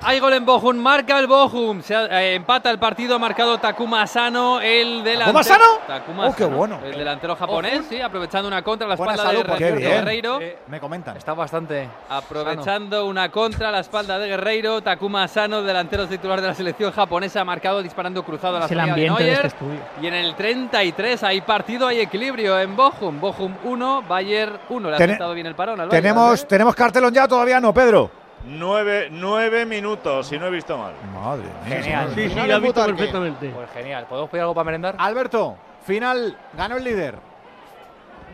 Hay 0.00 0.18
gol 0.18 0.32
en 0.32 0.44
Bochum, 0.46 0.76
marca 0.76 1.18
el 1.18 1.26
Bochum. 1.26 1.82
Se 1.82 1.94
ha- 1.94 2.22
eh, 2.22 2.34
empata 2.34 2.70
el 2.70 2.78
partido, 2.78 3.16
ha 3.16 3.18
marcado 3.18 3.58
Takuma 3.58 4.02
Asano, 4.02 4.60
el 4.60 5.04
delantero. 5.04 5.24
¿Takuma 5.26 5.40
Asano? 5.40 5.64
Takuma 5.86 6.26
Oh, 6.28 6.34
qué 6.34 6.44
Asano, 6.44 6.56
bueno. 6.56 6.80
El 6.84 6.96
delantero 6.96 7.36
japonés, 7.36 7.82
sí, 7.88 8.00
aprovechando 8.00 8.48
una 8.48 8.62
contra 8.62 8.86
a 8.86 8.88
la 8.88 8.94
espalda 8.94 9.22
salud, 9.22 9.44
de. 9.44 9.72
Guerreiro. 9.72 10.40
Eh, 10.40 10.58
Me 10.68 10.80
comentan. 10.80 11.16
Está 11.18 11.34
bastante. 11.34 11.88
Aprovechando 12.08 13.06
una 13.06 13.30
contra 13.30 13.68
a 13.68 13.72
la 13.72 13.80
espalda 13.80 14.18
de 14.18 14.28
Guerreiro, 14.28 14.80
Takuma 14.82 15.24
Asano, 15.24 15.62
delantero 15.62 16.06
titular 16.06 16.40
de 16.40 16.48
la 16.48 16.54
selección 16.54 16.90
japonesa, 16.92 17.42
ha 17.42 17.44
marcado 17.44 17.82
disparando 17.82 18.22
cruzado 18.24 18.56
a 18.56 18.60
la 18.60 18.68
salida 18.68 18.94
de 18.94 19.02
Neuer. 19.02 19.28
este 19.32 19.46
estudio. 19.48 19.80
Y 20.00 20.06
en 20.06 20.14
el 20.14 20.34
33 20.34 21.22
hay 21.24 21.40
partido, 21.42 21.86
hay 21.86 22.00
equilibrio 22.00 22.58
en 22.58 22.74
Bochum. 22.74 23.20
Bochum 23.20 23.54
1, 23.64 24.02
Bayern 24.08 24.58
1. 24.70 24.88
Le 24.90 24.96
ha 24.96 24.98
sentado 24.98 25.34
bien 25.34 25.46
el 25.46 25.54
parón 25.54 25.78
al 25.80 25.88
Bayern. 25.88 26.02
Tenemos, 26.02 26.48
tenemos 26.48 26.74
cartelón 26.74 27.12
ya, 27.12 27.28
todavía 27.28 27.60
no, 27.60 27.73
Pedro. 27.74 28.10
Nueve, 28.46 29.08
nueve 29.10 29.66
minutos, 29.66 30.28
si 30.28 30.38
no 30.38 30.46
he 30.46 30.50
visto 30.50 30.76
mal. 30.78 30.92
Madre 31.12 31.44
mía. 31.66 31.82
Genial. 31.82 32.12
Sí, 32.14 32.28
sí, 32.28 32.34
lo 32.34 32.42
ha 32.42 32.56
en 32.56 32.62
visto 32.62 32.86
perfectamente. 32.86 33.50
Pues 33.50 33.70
genial. 33.70 34.06
¿Podemos 34.06 34.30
pedir 34.30 34.42
algo 34.42 34.54
para 34.54 34.64
merendar? 34.64 34.94
Alberto, 34.98 35.56
final, 35.84 36.38
ganó 36.56 36.76
el 36.76 36.84
líder. 36.84 37.18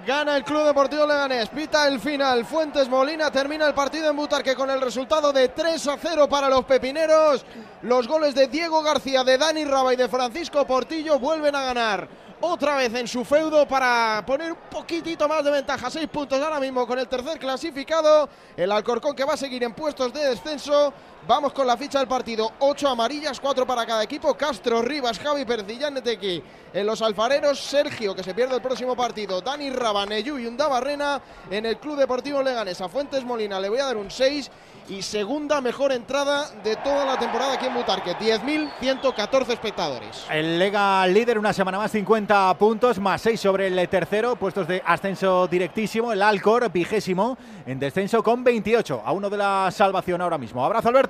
Gana 0.06 0.36
el 0.36 0.44
Club 0.44 0.64
Deportivo 0.64 1.06
Leganés, 1.06 1.48
pita 1.50 1.86
el 1.86 2.00
final. 2.00 2.44
Fuentes 2.46 2.88
Molina 2.88 3.30
termina 3.30 3.66
el 3.66 3.74
partido 3.74 4.10
en 4.10 4.16
Butarque 4.16 4.54
con 4.54 4.70
el 4.70 4.80
resultado 4.80 5.30
de 5.30 5.48
3 5.48 5.88
a 5.88 5.96
0 5.98 6.26
para 6.28 6.48
los 6.48 6.64
pepineros. 6.64 7.44
Los 7.82 8.08
goles 8.08 8.34
de 8.34 8.48
Diego 8.48 8.82
García, 8.82 9.22
de 9.24 9.36
Dani 9.36 9.64
Raba 9.64 9.92
y 9.92 9.96
de 9.96 10.08
Francisco 10.08 10.66
Portillo 10.66 11.18
vuelven 11.18 11.54
a 11.54 11.64
ganar. 11.64 12.08
Otra 12.42 12.76
vez 12.76 12.94
en 12.94 13.06
su 13.06 13.22
feudo 13.22 13.68
para 13.68 14.24
poner 14.26 14.52
un 14.52 14.58
poquitito 14.70 15.28
más 15.28 15.44
de 15.44 15.50
ventaja. 15.50 15.90
Seis 15.90 16.08
puntos 16.08 16.42
ahora 16.42 16.58
mismo 16.58 16.86
con 16.86 16.98
el 16.98 17.06
tercer 17.06 17.38
clasificado. 17.38 18.30
El 18.56 18.72
Alcorcón 18.72 19.14
que 19.14 19.24
va 19.24 19.34
a 19.34 19.36
seguir 19.36 19.62
en 19.62 19.74
puestos 19.74 20.10
de 20.10 20.30
descenso. 20.30 20.90
Vamos 21.26 21.52
con 21.52 21.66
la 21.66 21.76
ficha 21.76 21.98
del 21.98 22.08
partido. 22.08 22.52
Ocho 22.60 22.88
amarillas, 22.88 23.38
cuatro 23.38 23.66
para 23.66 23.84
cada 23.86 24.02
equipo. 24.02 24.34
Castro, 24.34 24.82
Rivas, 24.82 25.18
Javi 25.18 25.44
Percillán, 25.44 25.94
Netequi. 25.94 26.42
En 26.72 26.86
los 26.86 27.02
alfareros, 27.02 27.58
Sergio, 27.60 28.14
que 28.14 28.22
se 28.22 28.34
pierde 28.34 28.54
el 28.56 28.62
próximo 28.62 28.96
partido. 28.96 29.40
Dani 29.40 29.70
Rabaneyú 29.70 30.38
y 30.38 30.46
Unda 30.46 30.66
Barrena. 30.68 31.20
En 31.50 31.66
el 31.66 31.78
Club 31.78 31.96
Deportivo 31.98 32.42
Leganés, 32.42 32.80
a 32.80 32.88
Fuentes 32.88 33.24
Molina 33.24 33.60
le 33.60 33.68
voy 33.68 33.80
a 33.80 33.86
dar 33.86 33.96
un 33.96 34.10
6. 34.10 34.50
Y 34.88 35.02
segunda 35.02 35.60
mejor 35.60 35.92
entrada 35.92 36.50
de 36.64 36.74
toda 36.76 37.04
la 37.04 37.16
temporada 37.16 37.52
aquí 37.52 37.66
en 37.66 37.74
Butarque. 37.74 38.16
10.114 38.16 39.50
espectadores. 39.50 40.26
El 40.28 40.58
Lega 40.58 41.06
líder 41.06 41.38
una 41.38 41.52
semana 41.52 41.78
más, 41.78 41.92
50 41.92 42.54
puntos, 42.58 42.98
más 42.98 43.20
6 43.22 43.38
sobre 43.38 43.68
el 43.68 43.88
tercero, 43.88 44.34
puestos 44.34 44.66
de 44.66 44.82
ascenso 44.84 45.46
directísimo. 45.46 46.12
El 46.12 46.22
Alcor, 46.22 46.72
vigésimo, 46.72 47.38
en 47.66 47.78
descenso 47.78 48.20
con 48.22 48.42
28, 48.42 49.02
a 49.04 49.12
uno 49.12 49.30
de 49.30 49.36
la 49.36 49.70
salvación 49.70 50.22
ahora 50.22 50.38
mismo. 50.38 50.64
Abrazo, 50.64 50.88
Alberto. 50.88 51.09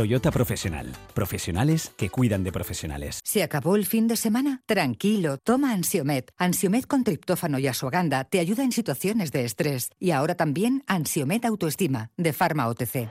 Toyota 0.00 0.30
Profesional. 0.30 0.86
Profesionales 1.12 1.92
que 1.98 2.08
cuidan 2.08 2.42
de 2.42 2.52
profesionales. 2.52 3.20
¿Se 3.22 3.42
acabó 3.42 3.76
el 3.76 3.84
fin 3.84 4.08
de 4.08 4.16
semana? 4.16 4.62
Tranquilo, 4.64 5.36
toma 5.36 5.72
Ansiomet. 5.72 6.32
Ansiomet 6.38 6.86
con 6.86 7.04
triptófano 7.04 7.58
y 7.58 7.66
asuaganda 7.66 8.24
te 8.24 8.38
ayuda 8.38 8.64
en 8.64 8.72
situaciones 8.72 9.30
de 9.30 9.44
estrés. 9.44 9.90
Y 9.98 10.12
ahora 10.12 10.36
también 10.36 10.84
Ansiomet 10.86 11.44
Autoestima, 11.44 12.12
de 12.16 12.32
Pharma 12.32 12.68
OTC. 12.68 13.10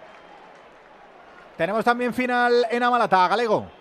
Tenemos 1.57 1.85
también 1.85 2.11
final 2.11 2.65
en 2.71 2.81
Amalata, 2.81 3.27
Galego. 3.27 3.78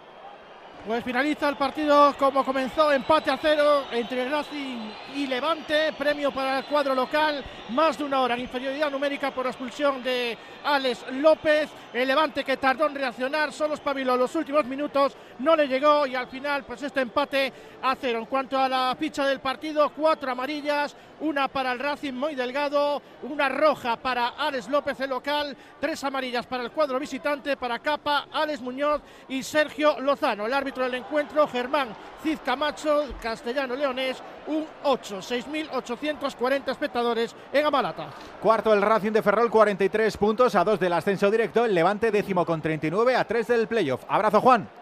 Pues 0.89 1.05
finaliza 1.05 1.51
el 1.51 1.57
partido 1.57 2.15
como 2.19 2.43
comenzó, 2.43 2.91
empate 2.91 3.31
a 3.31 3.37
cero 3.37 3.85
entre 3.93 4.27
Racing 4.27 4.91
y 5.17 5.27
Levante, 5.27 5.93
premio 5.93 6.33
para 6.33 6.61
el 6.61 6.65
cuadro 6.65 6.95
local, 6.95 7.45
más 7.69 7.99
de 7.99 8.05
una 8.05 8.23
hora 8.23 8.35
en 8.35 8.41
inferioridad 8.41 8.91
numérica 8.91 9.31
por 9.31 9.47
expulsión 9.47 10.03
de 10.03 10.39
Alex 10.65 11.05
López, 11.13 11.69
el 11.93 12.09
Levante 12.09 12.43
que 12.43 12.57
tardó 12.57 12.87
en 12.87 12.95
reaccionar, 12.95 13.53
solo 13.53 13.75
espabiló 13.75 14.17
los 14.17 14.35
últimos 14.35 14.65
minutos, 14.65 15.15
no 15.41 15.55
le 15.55 15.69
llegó 15.69 16.07
y 16.07 16.15
al 16.15 16.29
final 16.29 16.65
pues 16.65 16.83
este 16.83 17.03
empate 17.03 17.53
a 17.83 17.95
cero. 17.95 18.21
En 18.21 18.25
cuanto 18.25 18.59
a 18.59 18.67
la 18.67 18.97
ficha 18.99 19.27
del 19.27 19.41
partido, 19.41 19.91
cuatro 19.91 20.33
amarillas, 20.33 20.97
una 21.21 21.49
para 21.49 21.73
el 21.73 21.79
Racing 21.79 22.13
muy 22.13 22.35
delgado, 22.35 23.03
una 23.23 23.49
roja 23.49 23.97
para 23.97 24.29
Alex 24.29 24.69
López 24.69 25.01
el 25.01 25.11
local, 25.11 25.57
tres 25.81 26.03
amarillas 26.05 26.47
para 26.47 26.63
el 26.63 26.71
cuadro 26.71 26.99
visitante, 26.99 27.57
para 27.57 27.79
Capa, 27.79 28.29
Alex 28.33 28.61
Muñoz 28.61 29.03
y 29.29 29.43
Sergio 29.43 30.01
Lozano. 30.01 30.47
El 30.47 30.55
árbitro 30.55 30.85
del 30.85 30.95
encuentro, 30.95 31.47
Germán 31.49 31.89
Cid 32.23 32.39
Camacho, 32.45 33.05
castellano 33.23 33.77
leonés, 33.77 34.23
un 34.47 34.67
8, 34.85 35.19
6.840 35.19 36.71
espectadores 36.71 37.35
en 37.53 37.67
Amalata. 37.67 38.09
Cuarto 38.41 38.73
el 38.73 38.83
Racing 38.83 39.13
de 39.13 39.23
Ferrol, 39.23 39.51
43 39.51 40.17
puntos, 40.17 40.55
a 40.55 40.65
2 40.65 40.81
del 40.81 40.93
ascenso 40.93 41.31
directo, 41.31 41.65
el 41.65 41.75
Levante 41.75 42.11
décimo 42.11 42.45
con 42.45 42.61
39, 42.61 43.17
a 43.17 43.25
3 43.25 43.47
del 43.47 43.69
playoff. 43.69 44.05
Abrazo 44.09 44.41
Juan. 44.41 44.78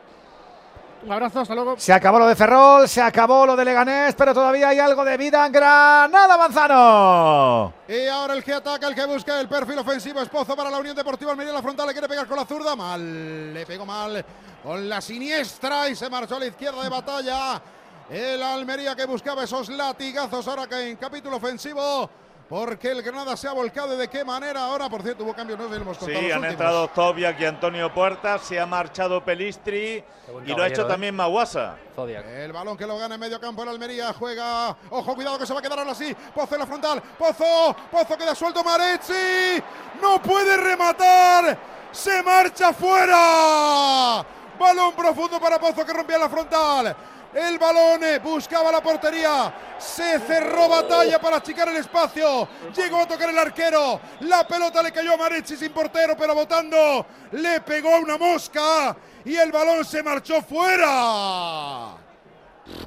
Un 1.06 1.12
abrazo, 1.12 1.38
hasta 1.38 1.54
luego. 1.54 1.76
Se 1.78 1.92
acabó 1.92 2.18
lo 2.18 2.26
de 2.26 2.34
Ferrol, 2.34 2.88
se 2.88 3.00
acabó 3.00 3.46
lo 3.46 3.54
de 3.54 3.64
Leganés, 3.64 4.12
pero 4.16 4.34
todavía 4.34 4.70
hay 4.70 4.80
algo 4.80 5.04
de 5.04 5.16
vida 5.16 5.46
en 5.46 5.52
Granada 5.52 6.36
Manzano. 6.36 7.72
Y 7.86 8.08
ahora 8.08 8.34
el 8.34 8.42
que 8.42 8.52
ataca, 8.52 8.88
el 8.88 8.94
que 8.96 9.06
busca 9.06 9.38
el 9.38 9.48
perfil 9.48 9.78
ofensivo 9.78 10.20
es 10.20 10.28
Pozo 10.28 10.56
para 10.56 10.68
la 10.68 10.78
Unión 10.78 10.96
Deportiva 10.96 11.30
Almería. 11.30 11.52
La 11.52 11.62
frontal 11.62 11.86
le 11.86 11.92
quiere 11.92 12.08
pegar 12.08 12.26
con 12.26 12.36
la 12.36 12.44
zurda. 12.44 12.74
Mal, 12.74 13.54
le 13.54 13.64
pegó 13.64 13.86
mal 13.86 14.24
con 14.64 14.88
la 14.88 15.00
siniestra 15.00 15.88
y 15.88 15.94
se 15.94 16.10
marchó 16.10 16.38
a 16.38 16.40
la 16.40 16.46
izquierda 16.46 16.82
de 16.82 16.88
batalla. 16.88 17.62
El 18.10 18.42
Almería 18.42 18.96
que 18.96 19.06
buscaba 19.06 19.44
esos 19.44 19.68
latigazos 19.68 20.48
ahora 20.48 20.66
que 20.66 20.88
en 20.88 20.96
capítulo 20.96 21.36
ofensivo. 21.36 22.10
Porque 22.48 22.92
el 22.92 23.02
Granada 23.02 23.36
se 23.36 23.48
ha 23.48 23.52
volcado 23.52 23.94
y 23.94 23.96
de 23.96 24.06
qué 24.08 24.24
manera 24.24 24.64
ahora, 24.66 24.88
por 24.88 25.02
cierto, 25.02 25.24
hubo 25.24 25.34
cambios, 25.34 25.58
no 25.58 25.64
hemos 25.74 25.98
contado. 25.98 26.20
Sí, 26.20 26.26
los 26.28 26.36
han 26.36 26.38
últimos. 26.38 26.50
entrado 26.52 26.88
Tobiak 26.88 27.40
y 27.40 27.44
Antonio 27.44 27.92
Puerta, 27.92 28.38
se 28.38 28.60
ha 28.60 28.66
marchado 28.66 29.24
Pelistri 29.24 30.04
y 30.44 30.54
lo 30.54 30.62
ha 30.62 30.68
hecho 30.68 30.82
¿eh? 30.82 30.84
también 30.84 31.16
Maguasa. 31.16 31.76
El 31.96 32.52
balón 32.52 32.76
que 32.76 32.86
lo 32.86 32.98
gana 32.98 33.16
en 33.16 33.20
medio 33.20 33.40
campo 33.40 33.64
el 33.64 33.70
Almería 33.70 34.12
juega. 34.12 34.76
Ojo, 34.90 35.14
cuidado 35.16 35.38
que 35.38 35.46
se 35.46 35.54
va 35.54 35.58
a 35.58 35.62
quedar 35.62 35.78
ahora 35.80 35.94
sí. 35.94 36.14
Pozo 36.34 36.54
en 36.54 36.60
la 36.60 36.66
frontal. 36.66 37.02
Pozo. 37.18 37.74
Pozo 37.90 38.16
queda 38.16 38.34
suelto. 38.34 38.62
Marezzi. 38.62 39.60
No 40.00 40.22
puede 40.22 40.56
rematar. 40.56 41.58
Se 41.90 42.22
marcha 42.22 42.72
fuera. 42.72 44.24
Balón 44.58 44.92
profundo 44.94 45.40
para 45.40 45.58
Pozo 45.58 45.84
que 45.84 45.92
rompía 45.92 46.18
la 46.18 46.28
frontal. 46.28 46.96
El 47.34 47.58
balón 47.58 48.02
eh, 48.02 48.18
buscaba 48.18 48.72
la 48.72 48.82
portería. 48.82 49.52
Se 49.78 50.18
cerró 50.20 50.68
batalla 50.68 51.18
para 51.20 51.36
achicar 51.36 51.68
el 51.68 51.76
espacio. 51.76 52.48
Llegó 52.74 53.00
a 53.00 53.06
tocar 53.06 53.28
el 53.28 53.38
arquero. 53.38 54.00
La 54.20 54.46
pelota 54.46 54.82
le 54.82 54.92
cayó 54.92 55.14
a 55.14 55.16
Marezzi 55.16 55.56
sin 55.56 55.72
portero, 55.72 56.16
pero 56.16 56.34
botando. 56.34 57.06
Le 57.32 57.60
pegó 57.60 57.94
a 57.94 58.00
una 58.00 58.16
mosca. 58.16 58.96
Y 59.24 59.36
el 59.36 59.52
balón 59.52 59.84
se 59.84 60.02
marchó 60.02 60.40
fuera. 60.40 61.96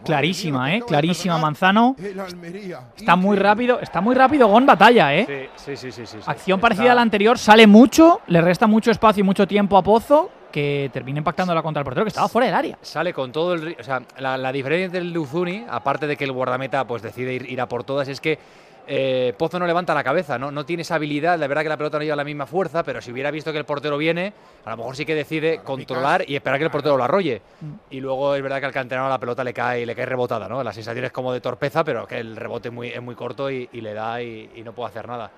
Clarísima, 0.03 0.75
¿eh? 0.75 0.81
Clarísima 0.85 1.37
Manzano. 1.37 1.95
Está 2.97 3.15
muy 3.15 3.37
rápido, 3.37 3.79
está 3.79 4.01
muy 4.01 4.15
rápido 4.15 4.47
Gon 4.47 4.65
Batalla, 4.65 5.15
¿eh? 5.15 5.49
Sí, 5.55 5.75
sí, 5.75 5.91
sí, 5.91 6.05
sí. 6.05 6.07
sí. 6.07 6.17
Acción 6.25 6.59
parecida 6.59 6.91
a 6.91 6.95
la 6.95 7.01
anterior, 7.01 7.37
sale 7.37 7.65
mucho, 7.67 8.21
le 8.27 8.41
resta 8.41 8.67
mucho 8.67 8.91
espacio 8.91 9.21
y 9.21 9.23
mucho 9.23 9.47
tiempo 9.47 9.77
a 9.77 9.83
Pozo, 9.83 10.31
que 10.51 10.89
termina 10.93 11.19
impactándola 11.19 11.61
contra 11.61 11.81
el 11.81 11.85
portero 11.85 12.05
que 12.05 12.09
estaba 12.09 12.27
fuera 12.27 12.47
del 12.47 12.55
área. 12.55 12.77
Sale 12.81 13.13
con 13.13 13.31
todo 13.31 13.53
el. 13.53 13.75
O 13.79 13.83
sea, 13.83 14.01
la, 14.17 14.37
la 14.37 14.51
diferencia 14.51 14.89
del 14.89 15.11
Luzuni, 15.11 15.65
aparte 15.69 16.07
de 16.07 16.17
que 16.17 16.23
el 16.23 16.31
guardameta 16.31 16.85
pues 16.85 17.01
decide 17.01 17.33
ir, 17.33 17.49
ir 17.49 17.61
a 17.61 17.67
por 17.67 17.83
todas, 17.83 18.07
es 18.07 18.19
que 18.19 18.39
eh, 18.91 19.35
Pozo 19.37 19.59
no 19.59 19.67
levanta 19.67 19.93
la 19.93 20.03
cabeza, 20.03 20.39
¿no? 20.39 20.49
no 20.49 20.65
tiene 20.65 20.81
esa 20.81 20.95
habilidad. 20.95 21.37
La 21.37 21.45
verdad 21.45 21.61
que 21.61 21.69
la 21.69 21.77
pelota 21.77 21.99
no 21.99 22.03
lleva 22.03 22.15
la 22.15 22.23
misma 22.23 22.47
fuerza, 22.47 22.81
pero 22.81 23.01
si 23.01 23.11
hubiera 23.11 23.29
visto 23.29 23.51
que 23.51 23.59
el 23.59 23.65
portero 23.65 23.99
viene, 23.99 24.33
a 24.65 24.71
lo 24.71 24.77
mejor 24.77 24.95
sí 24.95 25.05
que 25.05 25.13
decide 25.13 25.59
controlar 25.63 26.27
y 26.27 26.35
esperar 26.35 26.57
que 26.57 26.65
el 26.65 26.71
portero 26.71 26.97
lo 26.97 27.03
arrolle. 27.03 27.43
Y 27.91 27.99
luego 27.99 28.33
es 28.33 28.41
verdad 28.41 28.59
que 28.59 28.65
al 28.65 28.71
canterano 28.73 29.07
la 29.07 29.19
pelota 29.19 29.43
le 29.43 29.53
cae, 29.53 29.85
le 29.85 29.93
cae 29.95 30.07
rebotada, 30.07 30.49
¿no? 30.49 30.63
La 30.63 30.73
sensación 30.73 31.05
es 31.05 31.11
como 31.11 31.31
de 31.31 31.39
torpeza, 31.39 31.83
pero 31.83 32.07
que 32.07 32.17
el 32.17 32.35
rebote 32.35 32.69
es 32.69 32.73
muy, 32.73 32.87
es 32.87 33.01
muy 33.01 33.13
corto 33.13 33.51
y, 33.51 33.69
y 33.71 33.81
le 33.81 33.93
da 33.93 34.23
y, 34.23 34.49
y 34.55 34.63
no 34.63 34.73
puede 34.73 34.89
hacer 34.89 35.07
nada. 35.07 35.29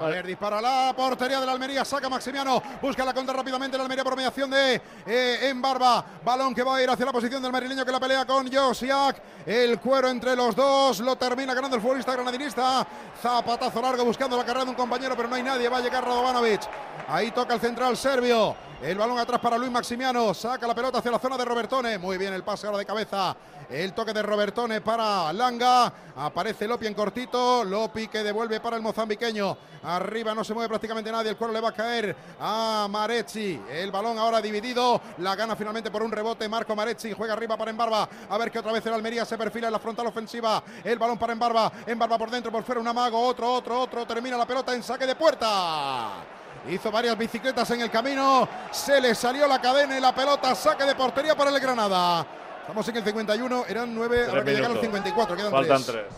A 0.00 0.06
ver, 0.06 0.26
dispara 0.26 0.60
la 0.60 0.92
portería 0.96 1.38
de 1.38 1.46
la 1.46 1.52
Almería, 1.52 1.84
saca 1.84 2.08
Maximiano, 2.08 2.60
busca 2.82 3.04
la 3.04 3.14
contra 3.14 3.32
rápidamente 3.32 3.76
la 3.76 3.84
Almería 3.84 4.02
por 4.02 4.16
mediación 4.16 4.50
de 4.50 4.80
eh, 5.06 5.48
Embarba, 5.48 6.04
balón 6.24 6.52
que 6.52 6.64
va 6.64 6.76
a 6.76 6.82
ir 6.82 6.90
hacia 6.90 7.06
la 7.06 7.12
posición 7.12 7.40
del 7.40 7.52
madrileño 7.52 7.84
que 7.84 7.92
la 7.92 8.00
pelea 8.00 8.24
con 8.24 8.52
Josiak, 8.52 9.22
el 9.46 9.78
cuero 9.78 10.08
entre 10.08 10.34
los 10.34 10.56
dos, 10.56 10.98
lo 10.98 11.14
termina 11.14 11.54
ganando 11.54 11.76
el 11.76 11.82
futbolista 11.82 12.12
granadinista, 12.12 12.84
zapatazo 13.24 13.80
largo 13.80 14.04
buscando 14.04 14.36
la 14.36 14.44
carrera 14.44 14.66
de 14.66 14.72
un 14.72 14.76
compañero, 14.76 15.16
pero 15.16 15.26
no 15.30 15.34
hay 15.34 15.42
nadie, 15.42 15.66
va 15.70 15.78
a 15.78 15.80
llegar 15.80 16.04
Radovanovic, 16.04 16.60
ahí 17.08 17.30
toca 17.30 17.54
el 17.54 17.60
central 17.60 17.96
serbio, 17.96 18.54
el 18.82 18.98
balón 18.98 19.18
atrás 19.18 19.40
para 19.40 19.56
Luis 19.56 19.70
Maximiano, 19.70 20.34
saca 20.34 20.66
la 20.66 20.74
pelota 20.74 20.98
hacia 20.98 21.10
la 21.10 21.18
zona 21.18 21.38
de 21.38 21.44
Robertone, 21.46 21.96
muy 21.96 22.18
bien 22.18 22.34
el 22.34 22.42
pase 22.42 22.66
ahora 22.66 22.80
de 22.80 22.84
cabeza, 22.84 23.34
el 23.70 23.94
toque 23.94 24.12
de 24.12 24.22
Robertone 24.22 24.82
para 24.82 25.32
Langa, 25.32 25.90
aparece 26.16 26.68
Lopi 26.68 26.86
en 26.86 26.92
cortito, 26.92 27.64
Lopi 27.64 28.08
que 28.08 28.22
devuelve 28.22 28.60
para 28.60 28.76
el 28.76 28.82
mozambiqueño, 28.82 29.56
Arriba 29.84 30.34
no 30.34 30.42
se 30.42 30.54
mueve 30.54 30.68
prácticamente 30.68 31.12
nadie. 31.12 31.30
El 31.30 31.36
cuero 31.36 31.52
le 31.52 31.60
va 31.60 31.68
a 31.68 31.72
caer 31.72 32.16
a 32.40 32.86
Marezzi. 32.90 33.60
El 33.70 33.90
balón 33.90 34.18
ahora 34.18 34.40
dividido. 34.40 35.00
La 35.18 35.36
gana 35.36 35.56
finalmente 35.56 35.90
por 35.90 36.02
un 36.02 36.10
rebote. 36.10 36.48
Marco 36.48 36.74
Marezzi 36.74 37.12
juega 37.12 37.34
arriba 37.34 37.56
para 37.56 37.70
Embarba. 37.70 38.08
A 38.30 38.38
ver 38.38 38.50
que 38.50 38.58
otra 38.58 38.72
vez 38.72 38.84
el 38.86 38.94
Almería 38.94 39.24
se 39.24 39.36
perfila 39.36 39.66
en 39.66 39.74
la 39.74 39.78
frontal 39.78 40.06
ofensiva. 40.06 40.62
El 40.82 40.98
balón 40.98 41.18
para 41.18 41.34
Embarba. 41.34 41.70
Embarba 41.86 42.16
por 42.16 42.30
dentro, 42.30 42.50
por 42.50 42.64
fuera 42.64 42.80
un 42.80 42.88
amago. 42.88 43.13
Otro, 43.18 43.52
otro, 43.54 43.80
otro. 43.80 44.06
Termina 44.06 44.36
la 44.36 44.46
pelota 44.46 44.74
en 44.74 44.82
saque 44.82 45.06
de 45.06 45.14
puerta. 45.14 46.24
Hizo 46.68 46.90
varias 46.90 47.16
bicicletas 47.16 47.70
en 47.70 47.82
el 47.82 47.90
camino. 47.90 48.48
Se 48.70 49.00
le 49.00 49.14
salió 49.14 49.46
la 49.46 49.60
cadena 49.60 49.96
y 49.96 50.00
la 50.00 50.14
pelota. 50.14 50.54
Saque 50.54 50.84
de 50.84 50.94
portería 50.94 51.36
para 51.36 51.50
el 51.50 51.60
Granada. 51.60 52.26
Estamos 52.62 52.88
en 52.88 52.96
el 52.96 53.04
51. 53.04 53.64
Eran 53.68 53.94
9. 53.94 54.16
Tres 54.16 54.28
Ahora 54.28 54.44
que 54.44 54.50
llegar 54.50 54.64
al 54.70 54.76
minutos. 54.76 54.86
54. 54.86 55.36
Quedan 55.36 55.50
Faltan 55.50 55.84
tres. 55.84 56.06
tres. 56.08 56.14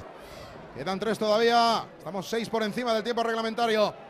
Quedan 0.77 1.01
tres 1.01 1.19
todavía. 1.19 1.85
Estamos 1.99 2.29
seis 2.29 2.49
por 2.49 2.63
encima 2.63 2.95
del 2.95 3.03
tiempo 3.03 3.23
reglamentario. 3.23 4.06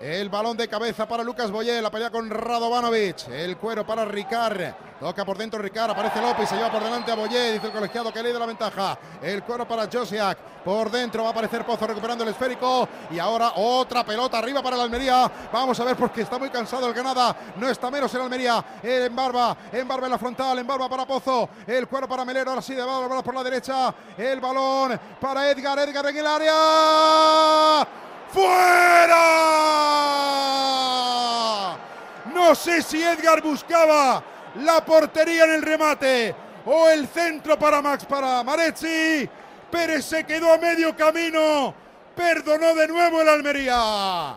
El 0.00 0.28
balón 0.28 0.56
de 0.56 0.68
cabeza 0.68 1.08
para 1.08 1.24
Lucas 1.24 1.50
Boyé. 1.50 1.82
La 1.82 1.90
pelea 1.90 2.10
con 2.10 2.30
Radovanovic. 2.30 3.28
El 3.28 3.56
cuero 3.56 3.84
para 3.84 4.04
Ricard. 4.04 4.74
Toca 5.00 5.24
por 5.24 5.36
dentro 5.36 5.58
Ricard. 5.60 5.90
Aparece 5.90 6.20
López. 6.20 6.48
Se 6.48 6.54
lleva 6.54 6.70
por 6.70 6.84
delante 6.84 7.10
a 7.10 7.16
Boyé. 7.16 7.54
Dice 7.54 7.66
el 7.66 7.72
colegiado 7.72 8.12
que 8.12 8.22
le 8.22 8.32
da 8.32 8.38
la 8.38 8.46
ventaja. 8.46 8.96
El 9.20 9.42
cuero 9.42 9.66
para 9.66 9.88
Josiak. 9.92 10.38
Por 10.64 10.90
dentro 10.90 11.22
va 11.22 11.30
a 11.30 11.32
aparecer 11.32 11.64
Pozo 11.64 11.84
recuperando 11.84 12.22
el 12.22 12.30
esférico. 12.30 12.88
Y 13.10 13.18
ahora 13.18 13.54
otra 13.56 14.04
pelota 14.04 14.38
arriba 14.38 14.62
para 14.62 14.76
el 14.76 14.82
Almería. 14.82 15.30
Vamos 15.52 15.80
a 15.80 15.84
ver 15.84 15.96
porque 15.96 16.20
está 16.20 16.38
muy 16.38 16.50
cansado 16.50 16.86
el 16.86 16.94
Granada. 16.94 17.34
No 17.56 17.68
está 17.68 17.90
menos 17.90 18.14
el 18.14 18.20
Almería. 18.20 18.64
En 18.80 19.16
barba. 19.16 19.56
En 19.72 19.88
barba 19.88 20.06
en 20.06 20.12
la 20.12 20.18
frontal. 20.18 20.60
En 20.60 20.66
barba 20.66 20.88
para 20.88 21.06
Pozo. 21.06 21.48
El 21.66 21.88
cuero 21.88 22.06
para 22.06 22.24
Melero. 22.24 22.50
Ahora 22.50 22.62
sí 22.62 22.72
de 22.72 22.84
balón 22.84 23.22
por 23.24 23.34
la 23.34 23.42
derecha. 23.42 23.92
El 24.16 24.38
balón 24.38 24.98
para 25.20 25.50
Edgar. 25.50 25.76
Edgar 25.80 26.06
en 26.06 26.16
el 26.16 26.26
área. 26.26 27.88
¡Fuera! 28.32 29.26
No 32.34 32.54
sé 32.54 32.82
si 32.82 33.02
Edgar 33.02 33.42
buscaba 33.42 34.22
la 34.56 34.84
portería 34.84 35.44
en 35.44 35.52
el 35.52 35.62
remate 35.62 36.34
o 36.66 36.88
el 36.88 37.06
centro 37.08 37.58
para 37.58 37.80
Max 37.82 38.04
para 38.04 38.42
Marezzi. 38.42 39.28
Pérez 39.70 40.04
se 40.04 40.24
quedó 40.24 40.52
a 40.52 40.58
medio 40.58 40.96
camino. 40.96 41.74
Perdonó 42.14 42.74
de 42.74 42.88
nuevo 42.88 43.20
el 43.20 43.28
Almería. 43.28 44.36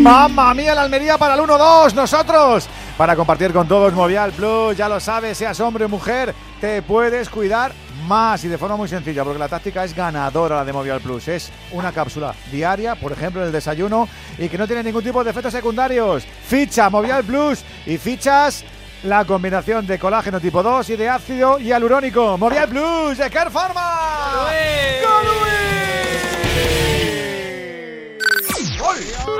Mamma 0.00 0.54
mía, 0.54 0.74
la 0.74 0.82
Almería 0.82 1.18
para 1.18 1.34
el 1.34 1.40
1-2. 1.40 1.92
Nosotros, 1.92 2.66
para 2.96 3.14
compartir 3.14 3.52
con 3.52 3.68
todos 3.68 3.92
Movial 3.92 4.32
Plus, 4.32 4.76
ya 4.76 4.88
lo 4.88 4.98
sabes, 5.00 5.36
seas 5.36 5.60
hombre 5.60 5.84
o 5.84 5.88
mujer, 5.88 6.34
te 6.60 6.80
puedes 6.80 7.28
cuidar 7.28 7.72
más 8.10 8.42
y 8.44 8.48
de 8.48 8.58
forma 8.58 8.76
muy 8.76 8.88
sencilla, 8.88 9.22
porque 9.22 9.38
la 9.38 9.48
táctica 9.48 9.84
es 9.84 9.94
ganadora 9.94 10.56
la 10.56 10.64
de 10.64 10.72
Movial 10.72 11.00
Plus. 11.00 11.28
Es 11.28 11.52
una 11.70 11.92
cápsula 11.92 12.34
diaria, 12.50 12.96
por 12.96 13.12
ejemplo, 13.12 13.40
en 13.40 13.46
el 13.46 13.52
desayuno, 13.52 14.08
y 14.36 14.48
que 14.48 14.58
no 14.58 14.66
tiene 14.66 14.82
ningún 14.82 15.04
tipo 15.04 15.22
de 15.22 15.30
efectos 15.30 15.52
secundarios. 15.52 16.24
Ficha 16.24 16.90
Movial 16.90 17.22
Plus 17.22 17.64
y 17.86 17.98
fichas 17.98 18.64
la 19.04 19.24
combinación 19.24 19.86
de 19.86 19.96
colágeno 20.00 20.40
tipo 20.40 20.60
2 20.60 20.90
y 20.90 20.96
de 20.96 21.08
ácido 21.08 21.58
hialurónico. 21.60 22.36
Movial 22.36 22.68
Plus 22.68 23.16
de 23.16 23.30
Care 23.30 23.48
Pharma. 23.48 24.48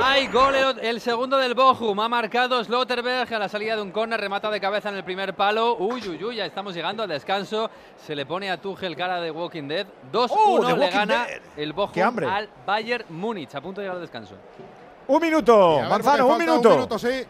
Hay 0.03 0.27
gol, 0.27 0.55
el- 0.55 0.79
el 0.79 1.01
segundo 1.01 1.37
del 1.37 1.53
Bochum. 1.53 1.99
Ha 1.99 2.09
marcado 2.09 2.63
Slotterberg 2.63 3.33
a 3.33 3.39
la 3.39 3.49
salida 3.49 3.75
de 3.75 3.81
un 3.81 3.91
córner, 3.91 4.19
remata 4.19 4.49
de 4.49 4.59
cabeza 4.59 4.89
en 4.89 4.95
el 4.95 5.03
primer 5.03 5.33
palo. 5.35 5.75
Uy, 5.77 6.01
uy, 6.07 6.23
uy, 6.23 6.35
ya 6.35 6.45
estamos 6.45 6.73
llegando 6.73 7.03
al 7.03 7.09
descanso. 7.09 7.69
Se 8.05 8.15
le 8.15 8.25
pone 8.25 8.49
a 8.51 8.59
Tuchel 8.59 8.95
cara 8.95 9.19
de 9.21 9.31
Walking 9.31 9.67
Dead. 9.67 9.85
2-1 10.11 10.61
Oh, 10.61 10.65
de 10.65 10.73
le 10.73 10.79
Walking 10.79 10.97
gana 10.97 11.25
Dead. 11.25 11.41
el 11.57 11.73
Bochum 11.73 12.03
al 12.27 12.49
Bayern 12.65 13.05
Múnich. 13.09 13.53
A 13.55 13.61
punto 13.61 13.81
de 13.81 13.85
llegar 13.85 13.95
al 13.97 14.01
descanso. 14.01 14.35
Un 15.07 15.21
minuto, 15.21 15.79
Manzano, 15.89 16.25
un 16.25 16.31
falta 16.37 16.45
minuto. 16.45 16.69
Un 16.69 16.75
minuto, 16.75 16.99
sí. 16.99 17.25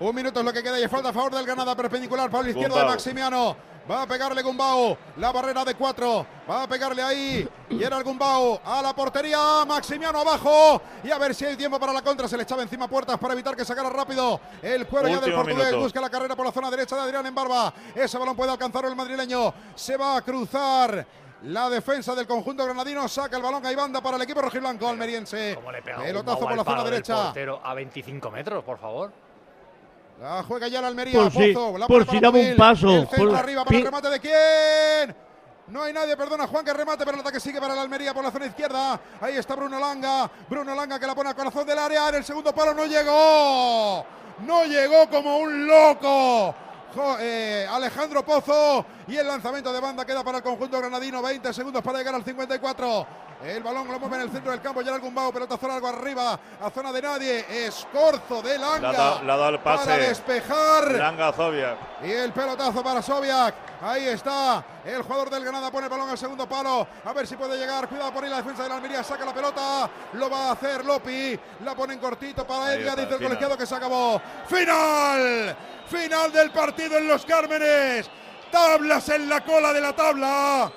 Un 0.00 0.14
minuto 0.14 0.40
es 0.40 0.46
lo 0.46 0.52
que 0.52 0.62
queda 0.62 0.80
y 0.80 0.88
falta 0.88 1.10
a 1.10 1.12
favor 1.12 1.32
del 1.34 1.44
Granada 1.46 1.76
perpendicular. 1.76 2.28
Pablo 2.30 2.50
izquierdo 2.50 2.76
de. 2.78 2.84
Maximiano. 2.84 3.56
Va 3.90 4.02
a 4.02 4.06
pegarle 4.06 4.42
Gumbao. 4.42 4.96
La 5.16 5.32
barrera 5.32 5.64
de 5.64 5.74
cuatro. 5.74 6.26
Va 6.48 6.62
a 6.62 6.68
pegarle 6.68 7.02
ahí. 7.02 7.48
Y 7.70 7.82
era 7.82 7.98
el 7.98 8.04
Gumbao 8.04 8.60
a 8.64 8.80
la 8.82 8.94
portería. 8.94 9.64
Maximiano 9.66 10.20
abajo. 10.20 10.80
Y 11.02 11.10
a 11.10 11.18
ver 11.18 11.34
si 11.34 11.44
hay 11.44 11.56
tiempo 11.56 11.78
para 11.80 11.92
la 11.92 12.02
contra. 12.02 12.28
Se 12.28 12.36
le 12.36 12.44
echaba 12.44 12.62
encima 12.62 12.88
puertas 12.88 13.18
para 13.18 13.34
evitar 13.34 13.56
que 13.56 13.64
sacara 13.64 13.90
rápido 13.90 14.40
el 14.62 14.86
cuero 14.86 15.08
ya 15.08 15.20
del 15.20 15.34
portugués. 15.34 15.56
minuto. 15.58 15.80
Busca 15.80 16.00
la 16.00 16.10
carrera 16.10 16.36
por 16.36 16.46
la 16.46 16.52
zona 16.52 16.70
derecha 16.70 16.96
de 16.96 17.02
Adrián 17.02 17.26
en 17.26 17.34
barba. 17.34 17.72
Ese 17.94 18.18
balón 18.18 18.36
puede 18.36 18.52
alcanzar 18.52 18.84
el 18.84 18.94
madrileño. 18.94 19.52
Se 19.74 19.96
va 19.96 20.16
a 20.16 20.22
cruzar. 20.22 21.06
La 21.44 21.68
defensa 21.68 22.14
del 22.14 22.26
conjunto 22.26 22.64
granadino 22.64 23.08
saca 23.08 23.36
el 23.36 23.42
balón 23.42 23.66
a 23.66 23.74
banda 23.74 24.00
para 24.00 24.16
el 24.16 24.22
equipo 24.22 24.40
rojiblanco 24.42 24.88
almeriense. 24.88 25.58
Pelotazo 25.98 26.38
por 26.38 26.56
la 26.56 26.64
zona 26.64 26.84
derecha. 26.84 27.32
a 27.64 27.74
25 27.74 28.30
metros, 28.30 28.62
por 28.62 28.78
favor. 28.78 29.12
La 30.22 30.42
juega 30.44 30.68
ya 30.68 30.80
la 30.80 30.86
Almería. 30.86 31.18
Por 31.20 31.32
si- 31.32 31.52
Pozo, 31.52 31.78
la 31.78 31.86
por 31.88 32.08
si 32.08 32.20
daba 32.20 32.38
un 32.38 32.56
paso, 32.56 32.88
El 32.90 33.08
centro 33.08 33.28
por- 33.30 33.36
arriba 33.38 33.64
para 33.64 33.76
el 33.78 33.84
remate 33.84 34.08
de 34.08 34.20
quién. 34.20 35.16
No 35.66 35.82
hay 35.82 35.92
nadie, 35.92 36.16
perdona 36.16 36.46
Juan 36.46 36.64
que 36.64 36.72
remate, 36.72 37.04
pero 37.04 37.16
el 37.16 37.20
ataque 37.22 37.40
sigue 37.40 37.60
para 37.60 37.74
la 37.74 37.82
Almería 37.82 38.14
por 38.14 38.22
la 38.22 38.30
zona 38.30 38.46
izquierda. 38.46 39.00
Ahí 39.20 39.36
está 39.36 39.56
Bruno 39.56 39.80
Langa. 39.80 40.30
Bruno 40.48 40.74
Langa 40.76 41.00
que 41.00 41.06
la 41.08 41.14
pone 41.16 41.30
al 41.30 41.34
corazón 41.34 41.66
del 41.66 41.76
área. 41.78 42.08
En 42.10 42.14
el 42.16 42.24
segundo 42.24 42.54
palo 42.54 42.72
no 42.72 42.84
llegó. 42.86 44.04
No 44.46 44.64
llegó 44.64 45.08
como 45.10 45.38
un 45.38 45.66
loco. 45.66 46.54
Jo- 46.94 47.16
eh, 47.18 47.66
Alejandro 47.68 48.24
Pozo 48.24 48.84
y 49.08 49.16
el 49.16 49.26
lanzamiento 49.26 49.72
de 49.72 49.80
banda 49.80 50.04
queda 50.04 50.22
para 50.22 50.38
el 50.38 50.44
conjunto 50.44 50.78
granadino. 50.78 51.20
20 51.20 51.52
segundos 51.52 51.82
para 51.82 51.98
llegar 51.98 52.14
al 52.14 52.24
54. 52.24 53.06
El 53.44 53.60
balón 53.60 53.88
lo 53.88 53.98
mueve 53.98 54.16
en 54.16 54.22
el 54.22 54.30
centro 54.30 54.52
del 54.52 54.60
campo. 54.60 54.82
Ya 54.82 54.94
el 54.94 55.00
Gumbao, 55.00 55.32
pelotazo 55.32 55.66
largo 55.66 55.88
arriba 55.88 56.38
a 56.60 56.70
zona 56.70 56.92
de 56.92 57.02
nadie. 57.02 57.66
Escorzo 57.66 58.40
de 58.40 58.56
Langa. 58.56 59.20
le 59.20 59.32
ha 59.32 59.36
dado 59.36 59.48
el 59.48 59.58
pase. 59.58 59.84
Para 59.86 59.96
despejar. 59.98 60.92
Langa 60.92 61.32
Zobia. 61.32 61.76
Y 62.04 62.12
el 62.12 62.32
pelotazo 62.32 62.84
para 62.84 63.02
Sobiak. 63.02 63.54
Ahí 63.82 64.06
está. 64.06 64.64
El 64.84 65.02
jugador 65.02 65.28
del 65.28 65.42
Granada 65.42 65.72
pone 65.72 65.86
el 65.86 65.90
balón 65.90 66.08
al 66.10 66.18
segundo 66.18 66.48
palo. 66.48 66.86
A 67.04 67.12
ver 67.12 67.26
si 67.26 67.34
puede 67.34 67.58
llegar. 67.58 67.88
Cuidado 67.88 68.12
por 68.12 68.22
ahí 68.22 68.30
la 68.30 68.36
defensa 68.36 68.62
de 68.62 68.68
la 68.68 68.76
Almería. 68.76 69.02
Saca 69.02 69.24
la 69.24 69.34
pelota. 69.34 69.90
Lo 70.12 70.30
va 70.30 70.50
a 70.50 70.52
hacer 70.52 70.84
Lopi. 70.84 71.38
La 71.64 71.74
pone 71.74 71.94
en 71.94 71.98
cortito 71.98 72.46
para 72.46 72.74
Edgar. 72.74 72.96
Dice 72.96 73.14
el 73.14 73.22
colegiado 73.22 73.58
que 73.58 73.66
se 73.66 73.74
acabó. 73.74 74.22
¡Final! 74.46 75.56
Final 75.88 76.32
del 76.32 76.52
partido 76.52 76.96
en 76.96 77.08
Los 77.08 77.26
Cármenes. 77.26 78.08
Tablas 78.52 79.08
en 79.08 79.28
la 79.28 79.40
cola 79.40 79.72
de 79.72 79.80
la 79.80 79.92
tabla. 79.94 80.72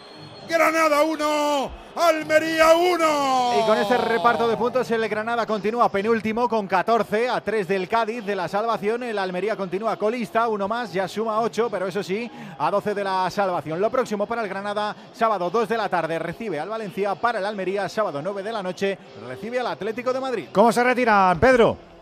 Granada 0.47 1.03
1. 1.03 1.85
Almería 1.95 2.75
1. 2.75 3.53
Y 3.57 3.65
con 3.65 3.77
este 3.77 3.97
reparto 3.97 4.49
de 4.49 4.57
puntos 4.57 4.91
el 4.91 5.07
Granada 5.07 5.45
continúa 5.45 5.87
penúltimo 5.89 6.49
con 6.49 6.67
14 6.67 7.29
a 7.29 7.39
3 7.39 7.67
del 7.67 7.87
Cádiz 7.87 8.25
de 8.25 8.35
la 8.35 8.49
salvación. 8.49 9.03
El 9.03 9.17
Almería 9.17 9.55
continúa 9.55 9.95
colista, 9.95 10.49
uno 10.49 10.67
más, 10.67 10.91
ya 10.91 11.07
suma 11.07 11.39
8, 11.39 11.69
pero 11.71 11.87
eso 11.87 12.03
sí, 12.03 12.29
a 12.57 12.69
12 12.69 12.93
de 12.93 13.03
la 13.03 13.29
salvación. 13.29 13.79
Lo 13.79 13.89
próximo 13.89 14.25
para 14.25 14.41
el 14.41 14.49
Granada, 14.49 14.93
sábado 15.13 15.49
2 15.49 15.69
de 15.69 15.77
la 15.77 15.87
tarde 15.87 16.19
recibe 16.19 16.59
al 16.59 16.67
Valencia, 16.67 17.15
para 17.15 17.39
el 17.39 17.45
Almería, 17.45 17.87
sábado 17.87 18.21
9 18.21 18.43
de 18.43 18.51
la 18.51 18.61
noche 18.61 18.97
recibe 19.25 19.59
al 19.59 19.67
Atlético 19.67 20.11
de 20.11 20.19
Madrid. 20.19 20.47
¿Cómo 20.51 20.73
se 20.73 20.83
retiran, 20.83 21.39
Pedro? 21.39 21.94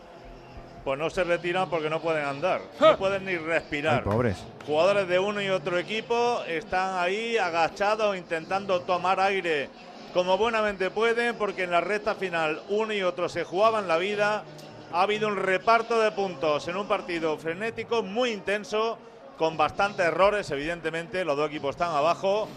Pues 0.83 0.99
no 0.99 1.09
se 1.09 1.23
retiran 1.23 1.69
porque 1.69 1.89
no 1.89 2.01
pueden 2.01 2.25
andar. 2.25 2.61
No 2.79 2.97
pueden 2.97 3.25
ni 3.25 3.37
respirar. 3.37 3.99
Ay, 3.99 4.01
pobres. 4.03 4.37
Jugadores 4.65 5.07
de 5.07 5.19
uno 5.19 5.41
y 5.41 5.49
otro 5.49 5.77
equipo 5.77 6.41
están 6.47 6.97
ahí 6.97 7.37
agachados 7.37 8.17
intentando 8.17 8.81
tomar 8.81 9.19
aire 9.19 9.69
como 10.13 10.37
buenamente 10.37 10.91
pueden 10.91 11.35
porque 11.35 11.63
en 11.63 11.71
la 11.71 11.81
recta 11.81 12.13
final 12.13 12.61
uno 12.69 12.93
y 12.93 13.01
otro 13.01 13.27
se 13.29 13.43
jugaban 13.43 13.87
la 13.87 13.97
vida. 13.97 14.43
Ha 14.91 15.01
habido 15.01 15.27
un 15.27 15.37
reparto 15.37 15.99
de 15.99 16.11
puntos 16.11 16.67
en 16.67 16.77
un 16.77 16.87
partido 16.87 17.35
frenético 17.37 18.03
muy 18.03 18.31
intenso 18.31 18.99
con 19.37 19.57
bastantes 19.57 20.05
errores 20.05 20.51
evidentemente. 20.51 21.25
Los 21.25 21.35
dos 21.35 21.49
equipos 21.49 21.71
están 21.71 21.95
abajo. 21.95 22.47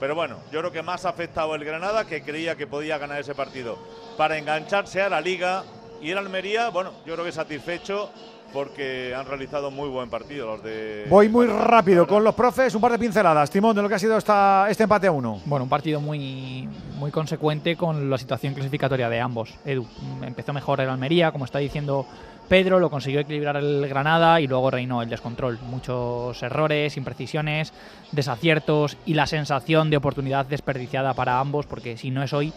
Pero 0.00 0.14
bueno, 0.14 0.38
yo 0.50 0.60
creo 0.60 0.72
que 0.72 0.82
más 0.82 1.04
ha 1.04 1.10
afectado 1.10 1.54
el 1.54 1.64
Granada 1.64 2.06
que 2.06 2.22
creía 2.22 2.56
que 2.56 2.66
podía 2.66 2.98
ganar 2.98 3.20
ese 3.20 3.34
partido 3.34 3.78
para 4.16 4.38
engancharse 4.38 5.02
a 5.02 5.08
la 5.08 5.20
liga. 5.20 5.64
Y 6.02 6.10
el 6.10 6.18
Almería, 6.18 6.70
bueno, 6.70 6.90
yo 7.06 7.14
creo 7.14 7.24
que 7.24 7.30
satisfecho 7.30 8.10
porque 8.52 9.14
han 9.14 9.24
realizado 9.24 9.70
muy 9.70 9.88
buen 9.88 10.10
partido 10.10 10.48
los 10.48 10.62
de... 10.62 11.06
Voy 11.08 11.28
muy 11.28 11.46
rápido 11.46 12.08
con 12.08 12.24
los 12.24 12.34
profes, 12.34 12.74
un 12.74 12.80
par 12.80 12.90
de 12.90 12.98
pinceladas, 12.98 13.48
Timón, 13.50 13.74
de 13.76 13.82
lo 13.82 13.88
que 13.88 13.94
ha 13.94 13.98
sido 14.00 14.18
esta, 14.18 14.66
este 14.68 14.82
empate 14.82 15.06
a 15.06 15.12
uno. 15.12 15.40
Bueno, 15.46 15.62
un 15.62 15.68
partido 15.68 16.00
muy, 16.00 16.68
muy 16.98 17.12
consecuente 17.12 17.76
con 17.76 18.10
la 18.10 18.18
situación 18.18 18.52
clasificatoria 18.52 19.08
de 19.08 19.20
ambos. 19.20 19.54
Edu, 19.64 19.86
empezó 20.22 20.52
mejor 20.52 20.80
el 20.80 20.90
Almería, 20.90 21.30
como 21.30 21.44
está 21.44 21.60
diciendo 21.60 22.04
Pedro, 22.48 22.80
lo 22.80 22.90
consiguió 22.90 23.20
equilibrar 23.20 23.56
el 23.56 23.86
Granada 23.88 24.40
y 24.40 24.48
luego 24.48 24.72
reinó 24.72 25.02
el 25.02 25.08
descontrol. 25.08 25.60
Muchos 25.70 26.42
errores, 26.42 26.96
imprecisiones, 26.96 27.72
desaciertos 28.10 28.98
y 29.06 29.14
la 29.14 29.28
sensación 29.28 29.88
de 29.88 29.98
oportunidad 29.98 30.46
desperdiciada 30.46 31.14
para 31.14 31.38
ambos, 31.38 31.66
porque 31.66 31.96
si 31.96 32.10
no 32.10 32.24
es 32.24 32.32
hoy, 32.32 32.52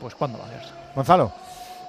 pues 0.00 0.14
¿cuándo 0.14 0.38
va 0.38 0.46
a 0.46 0.50
ser? 0.50 0.62
Gonzalo. 0.94 1.45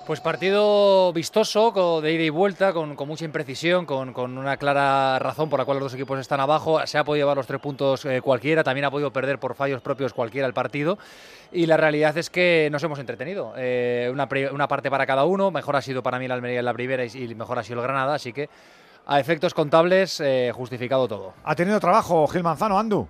Pues 0.08 0.22
partido 0.22 1.12
vistoso, 1.12 2.00
de 2.00 2.14
ida 2.14 2.24
y 2.24 2.30
vuelta, 2.30 2.72
con, 2.72 2.96
con 2.96 3.10
mucha 3.10 3.26
imprecisión, 3.26 3.86
con, 3.86 4.14
con 4.14 4.38
una 4.38 4.56
clara 4.56 5.20
razón 5.20 5.50
por 5.50 5.60
la 5.60 5.66
cual 5.66 5.80
los 5.80 5.88
dos 5.88 5.94
equipos 5.96 6.18
están 6.18 6.40
abajo. 6.40 6.80
Se 6.88 6.98
ha 6.98 7.04
podido 7.04 7.26
llevar 7.26 7.36
los 7.36 7.46
tres 7.46 7.60
puntos 7.60 8.06
eh, 8.06 8.22
cualquiera, 8.22 8.64
también 8.64 8.86
ha 8.86 8.92
podido 8.92 9.12
perder 9.12 9.38
por 9.38 9.54
fallos 9.54 9.82
propios 9.82 10.14
cualquiera 10.14 10.48
el 10.48 10.54
partido. 10.54 10.98
Y 11.52 11.66
la 11.66 11.76
realidad 11.76 12.18
es 12.18 12.30
que 12.30 12.70
nos 12.72 12.82
hemos 12.84 13.00
entretenido. 13.00 13.54
Eh, 13.58 14.10
una, 14.10 14.30
una 14.54 14.68
parte 14.70 14.90
para 14.90 15.06
cada 15.06 15.26
uno, 15.26 15.52
mejor 15.52 15.76
ha 15.76 15.82
sido 15.82 16.02
para 16.02 16.20
mí 16.20 16.28
la 16.30 16.36
Almería 16.36 16.60
en 16.60 16.66
la 16.66 16.74
primera 16.74 17.04
y, 17.04 17.10
y 17.14 17.36
mejor 17.36 17.60
ha 17.60 17.64
sido 17.64 17.82
el 17.82 17.84
Granada, 17.84 18.14
así 18.16 18.32
que 18.32 18.50
a 19.08 19.20
efectos 19.20 19.54
contables, 19.54 20.22
eh, 20.22 20.52
justificado 20.56 21.10
todo. 21.10 21.34
Ha 21.44 21.54
tenido 21.54 21.82
trabajo 21.82 22.26
Gil 22.28 22.44
Manzano, 22.44 22.80
Andu. 22.80 23.06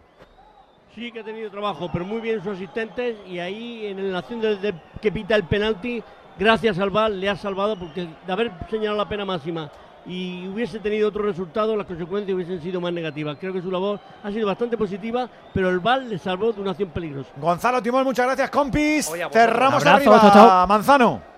Sí 0.95 1.11
que 1.11 1.19
ha 1.19 1.23
tenido 1.23 1.51
trabajo, 1.51 1.91
pero 1.93 2.05
muy 2.05 2.21
bien 2.21 2.41
sus 2.43 2.55
asistentes 2.55 3.17
y 3.27 3.37
ahí 3.37 3.85
en 3.85 4.11
la 4.11 4.17
acción 4.17 4.41
de, 4.41 4.55
de- 4.55 4.73
que 4.99 5.11
pita 5.11 5.35
el 5.35 5.43
penalti, 5.43 6.01
gracias 6.37 6.79
al 6.79 6.89
VAR 6.89 7.11
le 7.11 7.29
ha 7.29 7.35
salvado 7.35 7.77
porque 7.77 8.07
de 8.25 8.33
haber 8.33 8.51
señalado 8.69 8.97
la 8.97 9.09
pena 9.09 9.25
máxima 9.25 9.69
y 10.05 10.47
hubiese 10.47 10.79
tenido 10.79 11.09
otro 11.09 11.23
resultado, 11.23 11.75
las 11.75 11.85
consecuencias 11.85 12.33
hubiesen 12.33 12.61
sido 12.61 12.79
más 12.79 12.93
negativas. 12.93 13.37
Creo 13.39 13.51
que 13.51 13.61
su 13.61 13.69
labor 13.69 13.99
ha 14.23 14.31
sido 14.31 14.47
bastante 14.47 14.77
positiva, 14.77 15.29
pero 15.53 15.69
el 15.69 15.79
VAR 15.79 16.01
le 16.03 16.17
salvó 16.17 16.53
de 16.53 16.61
una 16.61 16.71
acción 16.71 16.89
peligrosa. 16.89 17.29
Gonzalo 17.35 17.81
Timón, 17.81 18.05
muchas 18.05 18.25
gracias, 18.25 18.49
compis. 18.49 19.11
Cerramos 19.31 19.85
arriba, 19.85 20.19
chao, 20.21 20.31
chao. 20.31 20.67
Manzano. 20.67 21.36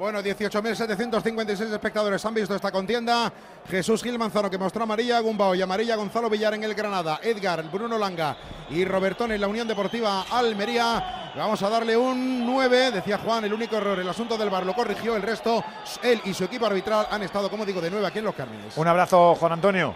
Bueno, 0.00 0.22
18.756 0.22 1.74
espectadores 1.74 2.24
han 2.24 2.32
visto 2.32 2.54
esta 2.54 2.72
contienda. 2.72 3.30
Jesús 3.68 4.02
Gil 4.02 4.18
Manzano 4.18 4.48
que 4.48 4.56
mostró 4.56 4.84
amarilla 4.84 5.18
a 5.18 5.20
Gumbao 5.20 5.54
y 5.54 5.60
amarilla 5.60 5.94
Gonzalo 5.94 6.30
Villar 6.30 6.54
en 6.54 6.64
el 6.64 6.74
Granada. 6.74 7.20
Edgar, 7.22 7.70
Bruno 7.70 7.98
Langa 7.98 8.34
y 8.70 8.82
Robertón 8.86 9.30
en 9.32 9.42
la 9.42 9.46
Unión 9.46 9.68
Deportiva 9.68 10.22
Almería. 10.30 11.32
Vamos 11.36 11.62
a 11.62 11.68
darle 11.68 11.98
un 11.98 12.46
9, 12.46 12.92
decía 12.92 13.18
Juan, 13.18 13.44
el 13.44 13.52
único 13.52 13.76
error, 13.76 13.98
el 13.98 14.08
asunto 14.08 14.38
del 14.38 14.48
bar 14.48 14.64
lo 14.64 14.72
corrigió, 14.72 15.16
el 15.16 15.22
resto, 15.22 15.62
él 16.02 16.18
y 16.24 16.32
su 16.32 16.44
equipo 16.44 16.64
arbitral 16.64 17.06
han 17.10 17.22
estado, 17.22 17.50
como 17.50 17.66
digo, 17.66 17.82
de 17.82 17.90
9 17.90 18.06
aquí 18.06 18.20
en 18.20 18.24
Los 18.24 18.34
Cármenes. 18.34 18.78
Un 18.78 18.88
abrazo, 18.88 19.34
Juan 19.34 19.52
Antonio. 19.52 19.94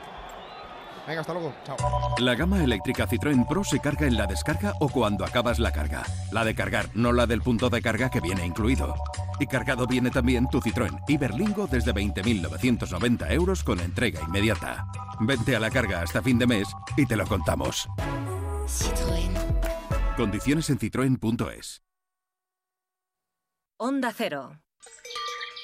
Venga, 1.07 1.23
hasta 1.23 1.33
luego. 1.33 1.55
Chao. 1.65 1.77
La 2.19 2.35
gama 2.35 2.63
eléctrica 2.63 3.07
Citroën 3.09 3.49
Pro 3.49 3.65
se 3.65 3.81
carga 3.81 4.07
en 4.07 4.19
la 4.19 4.27
descarga 4.27 4.75
o 4.81 4.91
cuando 4.91 5.25
acabas 5.25 5.59
la 5.59 5.73
carga. 5.73 6.03
La 6.31 6.45
de 6.45 6.55
cargar, 6.55 6.91
no 6.93 7.11
la 7.13 7.25
del 7.25 7.41
punto 7.41 7.71
de 7.71 7.81
carga 7.81 8.11
que 8.11 8.21
viene 8.21 8.45
incluido. 8.45 8.95
Y 9.39 9.47
cargado 9.47 9.87
viene 9.87 10.11
también 10.11 10.49
tu 10.49 10.61
Citroën 10.61 11.03
Iberlingo 11.09 11.67
desde 11.67 11.95
20.990 11.95 13.31
euros 13.33 13.65
con 13.65 13.81
entrega 13.81 14.21
inmediata. 14.23 14.87
Vente 15.21 15.57
a 15.57 15.61
la 15.61 15.71
carga 15.71 16.03
hasta 16.03 16.23
fin 16.23 16.39
de 16.39 16.47
mes 16.47 16.69
y 16.97 17.07
te 17.07 17.17
lo 17.17 17.27
contamos. 17.27 17.89
Citroën. 18.67 19.35
Condiciones 20.17 20.71
en 20.71 20.79
citroen.es. 20.79 21.83
Onda 23.77 24.13
Cero. 24.17 24.61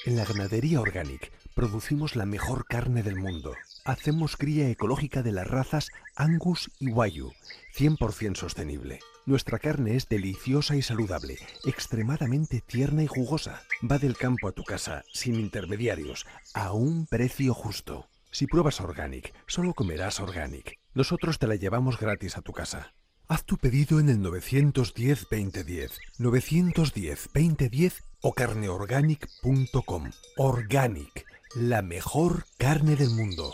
En 0.05 0.17
la 0.17 0.25
ganadería 0.25 0.81
Organic 0.81 1.31
producimos 1.55 2.15
la 2.15 2.25
mejor 2.25 2.65
carne 2.65 3.03
del 3.03 3.17
mundo. 3.17 3.53
Hacemos 3.85 4.35
cría 4.35 4.67
ecológica 4.69 5.21
de 5.21 5.31
las 5.31 5.47
razas 5.47 5.89
Angus 6.15 6.71
y 6.79 6.89
Wayu, 6.89 7.31
100% 7.75 8.35
sostenible. 8.35 8.99
Nuestra 9.31 9.59
carne 9.59 9.95
es 9.95 10.09
deliciosa 10.09 10.75
y 10.75 10.81
saludable, 10.81 11.37
extremadamente 11.63 12.59
tierna 12.59 13.01
y 13.01 13.07
jugosa. 13.07 13.61
Va 13.89 13.97
del 13.97 14.17
campo 14.17 14.49
a 14.49 14.51
tu 14.51 14.65
casa, 14.65 15.05
sin 15.13 15.35
intermediarios, 15.35 16.25
a 16.53 16.73
un 16.73 17.05
precio 17.05 17.53
justo. 17.53 18.09
Si 18.29 18.45
pruebas 18.45 18.81
Organic, 18.81 19.33
solo 19.47 19.73
comerás 19.73 20.19
Organic. 20.19 20.77
Nosotros 20.93 21.39
te 21.39 21.47
la 21.47 21.55
llevamos 21.55 21.97
gratis 21.97 22.35
a 22.35 22.41
tu 22.41 22.51
casa. 22.51 22.93
Haz 23.29 23.45
tu 23.45 23.55
pedido 23.57 24.01
en 24.01 24.09
el 24.09 24.19
910-2010, 24.19 25.91
910-2010 26.19 28.03
o 28.19 28.33
carneorganic.com. 28.33 30.11
Organic, 30.35 31.25
la 31.55 31.81
mejor 31.81 32.43
carne 32.57 32.97
del 32.97 33.11
mundo. 33.11 33.53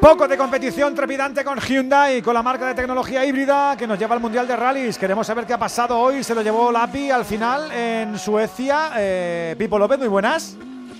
Poco 0.00 0.28
de 0.28 0.36
competición 0.36 0.94
trepidante 0.94 1.42
con 1.44 1.58
Hyundai, 1.58 2.22
con 2.22 2.32
la 2.32 2.42
marca 2.42 2.66
de 2.68 2.74
tecnología 2.74 3.24
híbrida 3.24 3.76
que 3.76 3.84
nos 3.84 3.98
lleva 3.98 4.14
al 4.14 4.20
Mundial 4.20 4.46
de 4.46 4.54
Rallys. 4.54 4.96
Queremos 4.96 5.26
saber 5.26 5.44
qué 5.44 5.54
ha 5.54 5.58
pasado 5.58 5.98
hoy. 5.98 6.22
Se 6.22 6.36
lo 6.36 6.42
llevó 6.42 6.70
Lapi 6.70 7.10
al 7.10 7.24
final 7.24 7.72
en 7.72 8.16
Suecia. 8.16 8.92
Eh, 8.96 9.56
Pipo 9.58 9.76
López, 9.76 9.98
muy 9.98 10.06
buenas. 10.06 10.56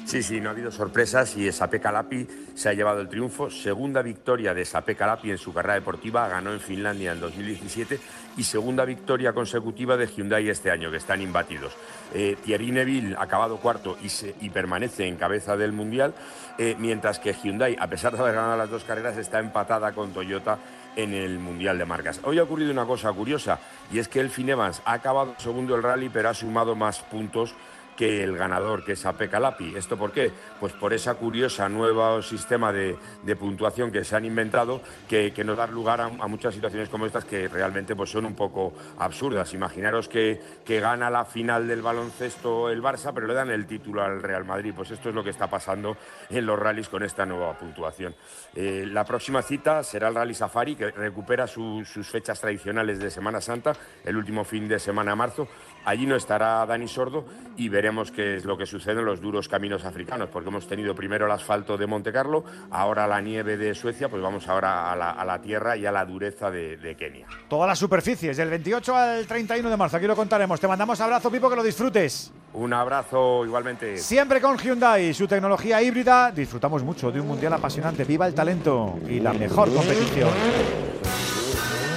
Sí, 0.08 0.22
sí, 0.22 0.40
no 0.40 0.48
ha 0.48 0.52
habido 0.52 0.70
sorpresas 0.70 1.36
y 1.36 1.52
Sape 1.52 1.80
Calapi 1.80 2.26
se 2.54 2.70
ha 2.70 2.72
llevado 2.72 3.02
el 3.02 3.10
triunfo. 3.10 3.50
Segunda 3.50 4.00
victoria 4.00 4.54
de 4.54 4.64
Sape 4.64 4.94
Calapi 4.94 5.30
en 5.30 5.36
su 5.36 5.52
carrera 5.52 5.74
deportiva, 5.74 6.26
ganó 6.28 6.50
en 6.50 6.60
Finlandia 6.60 7.12
en 7.12 7.20
2017 7.20 8.00
y 8.38 8.42
segunda 8.42 8.86
victoria 8.86 9.34
consecutiva 9.34 9.98
de 9.98 10.06
Hyundai 10.06 10.48
este 10.48 10.70
año, 10.70 10.90
que 10.90 10.96
están 10.96 11.20
imbatidos. 11.20 11.76
Eh, 12.14 12.38
Thierry 12.42 12.72
Neville 12.72 13.16
ha 13.18 13.24
acabado 13.24 13.58
cuarto 13.58 13.98
y, 14.00 14.48
permanece 14.48 15.06
en 15.06 15.16
cabeza 15.16 15.58
del 15.58 15.72
Mundial, 15.72 16.14
eh, 16.56 16.74
mientras 16.78 17.18
que 17.18 17.34
Hyundai, 17.34 17.76
a 17.78 17.86
pesar 17.88 18.14
de 18.14 18.20
haber 18.20 18.34
ganado 18.34 18.56
las 18.56 18.70
dos 18.70 18.84
carreras, 18.84 19.18
está 19.18 19.40
empatada 19.40 19.92
con 19.92 20.14
Toyota 20.14 20.56
en 20.96 21.12
el 21.12 21.38
Mundial 21.38 21.76
de 21.76 21.84
Marcas. 21.84 22.22
Hoy 22.24 22.38
ha 22.38 22.44
ocurrido 22.44 22.72
una 22.72 22.86
cosa 22.86 23.12
curiosa 23.12 23.58
y 23.92 23.98
es 23.98 24.08
que 24.08 24.20
Elfin 24.20 24.48
Evans 24.48 24.80
ha 24.86 24.94
acabado 24.94 25.34
segundo 25.36 25.76
el 25.76 25.82
rally, 25.82 26.08
pero 26.08 26.30
ha 26.30 26.34
sumado 26.34 26.74
más 26.74 27.00
puntos 27.00 27.54
que 27.98 28.22
el 28.22 28.36
ganador, 28.38 28.84
que 28.84 28.92
es 28.92 29.04
Ape 29.04 29.28
Calapi. 29.28 29.74
¿Esto 29.74 29.96
por 29.98 30.12
qué? 30.12 30.30
Pues 30.60 30.72
por 30.72 30.92
esa 30.92 31.14
curiosa 31.14 31.68
nuevo 31.68 32.22
sistema 32.22 32.72
de, 32.72 32.96
puntuación 33.36 33.90
que 33.90 34.04
se 34.04 34.14
han 34.14 34.24
inventado 34.24 34.80
que, 35.08 35.32
que 35.32 35.42
nos 35.42 35.56
da 35.56 35.66
lugar 35.66 36.00
a, 36.00 36.08
muchas 36.28 36.54
situaciones 36.54 36.88
como 36.88 37.06
estas 37.06 37.24
que 37.24 37.48
realmente 37.48 37.96
pues, 37.96 38.10
son 38.10 38.24
un 38.24 38.36
poco 38.36 38.72
absurdas. 38.98 39.52
Imaginaros 39.52 40.08
que, 40.08 40.40
que 40.64 40.78
gana 40.78 41.10
la 41.10 41.24
final 41.24 41.66
del 41.66 41.82
baloncesto 41.82 42.70
el 42.70 42.80
Barça, 42.80 43.10
pero 43.12 43.26
le 43.26 43.34
dan 43.34 43.50
el 43.50 43.66
título 43.66 44.00
al 44.00 44.22
Real 44.22 44.44
Madrid. 44.44 44.72
Pues 44.76 44.92
esto 44.92 45.08
es 45.08 45.14
lo 45.16 45.24
que 45.24 45.30
está 45.30 45.48
pasando 45.48 45.96
en 46.30 46.46
los 46.46 46.56
rallies 46.56 46.88
con 46.88 47.02
esta 47.02 47.26
nueva 47.26 47.58
puntuación. 47.58 48.14
Eh, 48.54 48.84
la 48.86 49.04
próxima 49.04 49.42
cita 49.42 49.82
será 49.82 50.06
el 50.06 50.14
Rally 50.14 50.34
Safari, 50.34 50.76
que 50.76 50.92
recupera 50.92 51.48
su- 51.48 51.84
sus 51.84 52.08
fechas 52.08 52.40
tradicionales 52.40 53.00
de 53.00 53.10
Semana 53.10 53.40
Santa, 53.40 53.72
el 54.04 54.16
último 54.16 54.44
fin 54.44 54.68
de 54.68 54.78
semana 54.78 55.10
de 55.10 55.16
marzo. 55.16 55.48
Allí 55.88 56.04
no 56.04 56.16
estará 56.16 56.66
Dani 56.66 56.86
Sordo 56.86 57.24
y 57.56 57.70
veremos 57.70 58.12
qué 58.12 58.36
es 58.36 58.44
lo 58.44 58.58
que 58.58 58.66
sucede 58.66 59.00
en 59.00 59.06
los 59.06 59.22
duros 59.22 59.48
caminos 59.48 59.86
africanos, 59.86 60.28
porque 60.30 60.50
hemos 60.50 60.66
tenido 60.66 60.94
primero 60.94 61.24
el 61.24 61.32
asfalto 61.32 61.78
de 61.78 61.86
Monte 61.86 62.12
Carlo, 62.12 62.44
ahora 62.70 63.06
la 63.06 63.22
nieve 63.22 63.56
de 63.56 63.74
Suecia, 63.74 64.10
pues 64.10 64.20
vamos 64.20 64.46
ahora 64.48 64.92
a 64.92 64.96
la, 64.96 65.12
a 65.12 65.24
la 65.24 65.40
tierra 65.40 65.78
y 65.78 65.86
a 65.86 65.90
la 65.90 66.04
dureza 66.04 66.50
de, 66.50 66.76
de 66.76 66.94
Kenia. 66.94 67.26
Todas 67.48 67.66
las 67.66 67.78
superficies, 67.78 68.36
del 68.36 68.50
28 68.50 68.94
al 68.94 69.26
31 69.26 69.70
de 69.70 69.76
marzo. 69.78 69.96
Aquí 69.96 70.06
lo 70.06 70.14
contaremos. 70.14 70.60
Te 70.60 70.68
mandamos 70.68 71.00
abrazo, 71.00 71.30
Pipo, 71.30 71.48
que 71.48 71.56
lo 71.56 71.62
disfrutes. 71.62 72.34
Un 72.52 72.74
abrazo 72.74 73.46
igualmente. 73.46 73.96
Siempre 73.96 74.42
con 74.42 74.58
Hyundai, 74.58 75.14
su 75.14 75.26
tecnología 75.26 75.80
híbrida. 75.80 76.30
Disfrutamos 76.32 76.82
mucho 76.82 77.10
de 77.10 77.18
un 77.18 77.28
mundial 77.28 77.54
apasionante. 77.54 78.04
Viva 78.04 78.26
el 78.26 78.34
talento 78.34 78.98
y 79.08 79.20
la 79.20 79.32
mejor 79.32 79.72
competición. 79.72 80.28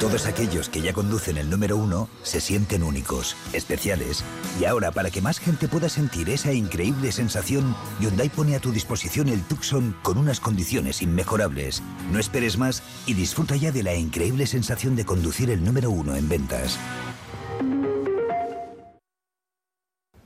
Todos 0.01 0.25
aquellos 0.25 0.67
que 0.67 0.81
ya 0.81 0.93
conducen 0.93 1.37
el 1.37 1.47
número 1.47 1.77
uno 1.77 2.09
se 2.23 2.41
sienten 2.41 2.81
únicos, 2.81 3.37
especiales. 3.53 4.25
Y 4.59 4.65
ahora, 4.65 4.91
para 4.91 5.11
que 5.11 5.21
más 5.21 5.37
gente 5.37 5.67
pueda 5.67 5.89
sentir 5.89 6.27
esa 6.31 6.51
increíble 6.51 7.11
sensación, 7.11 7.75
Hyundai 7.99 8.27
pone 8.29 8.55
a 8.55 8.59
tu 8.59 8.71
disposición 8.71 9.29
el 9.29 9.43
Tucson 9.43 9.95
con 10.01 10.17
unas 10.17 10.39
condiciones 10.39 11.03
inmejorables. 11.03 11.83
No 12.11 12.17
esperes 12.17 12.57
más 12.57 12.81
y 13.05 13.13
disfruta 13.13 13.55
ya 13.55 13.71
de 13.71 13.83
la 13.83 13.93
increíble 13.93 14.47
sensación 14.47 14.95
de 14.95 15.05
conducir 15.05 15.51
el 15.51 15.63
número 15.63 15.91
uno 15.91 16.15
en 16.15 16.27
ventas. 16.27 16.79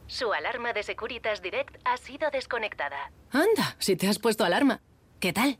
Su 0.08 0.32
alarma 0.32 0.72
de 0.72 0.84
Securitas 0.84 1.42
Direct 1.42 1.76
ha 1.84 1.98
sido 1.98 2.32
desconectada. 2.32 3.12
Anda, 3.30 3.76
si 3.80 3.98
te 3.98 4.08
has 4.08 4.20
puesto 4.20 4.46
alarma. 4.46 4.80
¿Qué 5.20 5.34
tal? 5.34 5.60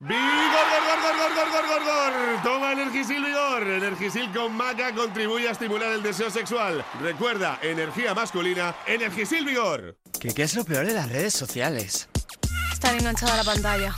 ¡Vigor, 0.00 0.14
gor, 0.14 1.00
gor, 1.02 1.16
gor, 1.18 1.34
gor, 1.34 1.50
gor, 1.50 1.66
gor, 1.66 1.84
gor! 1.84 2.42
Toma 2.44 2.70
Energisil 2.70 3.24
Vigor. 3.24 3.66
Energisil 3.66 4.30
con 4.32 4.54
maca 4.54 4.94
contribuye 4.94 5.48
a 5.48 5.50
estimular 5.50 5.92
el 5.92 6.04
deseo 6.04 6.30
sexual. 6.30 6.84
Recuerda, 7.02 7.58
energía 7.62 8.14
masculina, 8.14 8.76
Energisil 8.86 9.44
Vigor. 9.44 9.96
¿Qué, 10.20 10.32
¿Qué 10.32 10.44
es 10.44 10.54
lo 10.54 10.64
peor 10.64 10.86
de 10.86 10.94
las 10.94 11.08
redes 11.10 11.34
sociales? 11.34 12.08
Estar 12.72 12.94
enganchada 12.94 13.34
a 13.34 13.36
la 13.38 13.44
pantalla. 13.44 13.92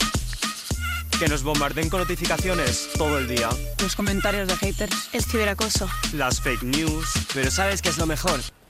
Que 1.19 1.27
nos 1.27 1.43
bombarden 1.43 1.87
con 1.87 1.99
notificaciones 1.99 2.89
todo 2.97 3.19
el 3.19 3.27
día. 3.27 3.49
Los 3.79 3.95
comentarios 3.95 4.47
de 4.47 4.57
haters. 4.57 5.09
El 5.13 5.23
ciberacoso. 5.23 5.87
Las 6.13 6.41
fake 6.41 6.63
news. 6.63 7.13
Pero 7.31 7.51
¿sabes 7.51 7.83
qué 7.83 7.89
es 7.89 7.99
lo 7.99 8.07
mejor? 8.07 8.39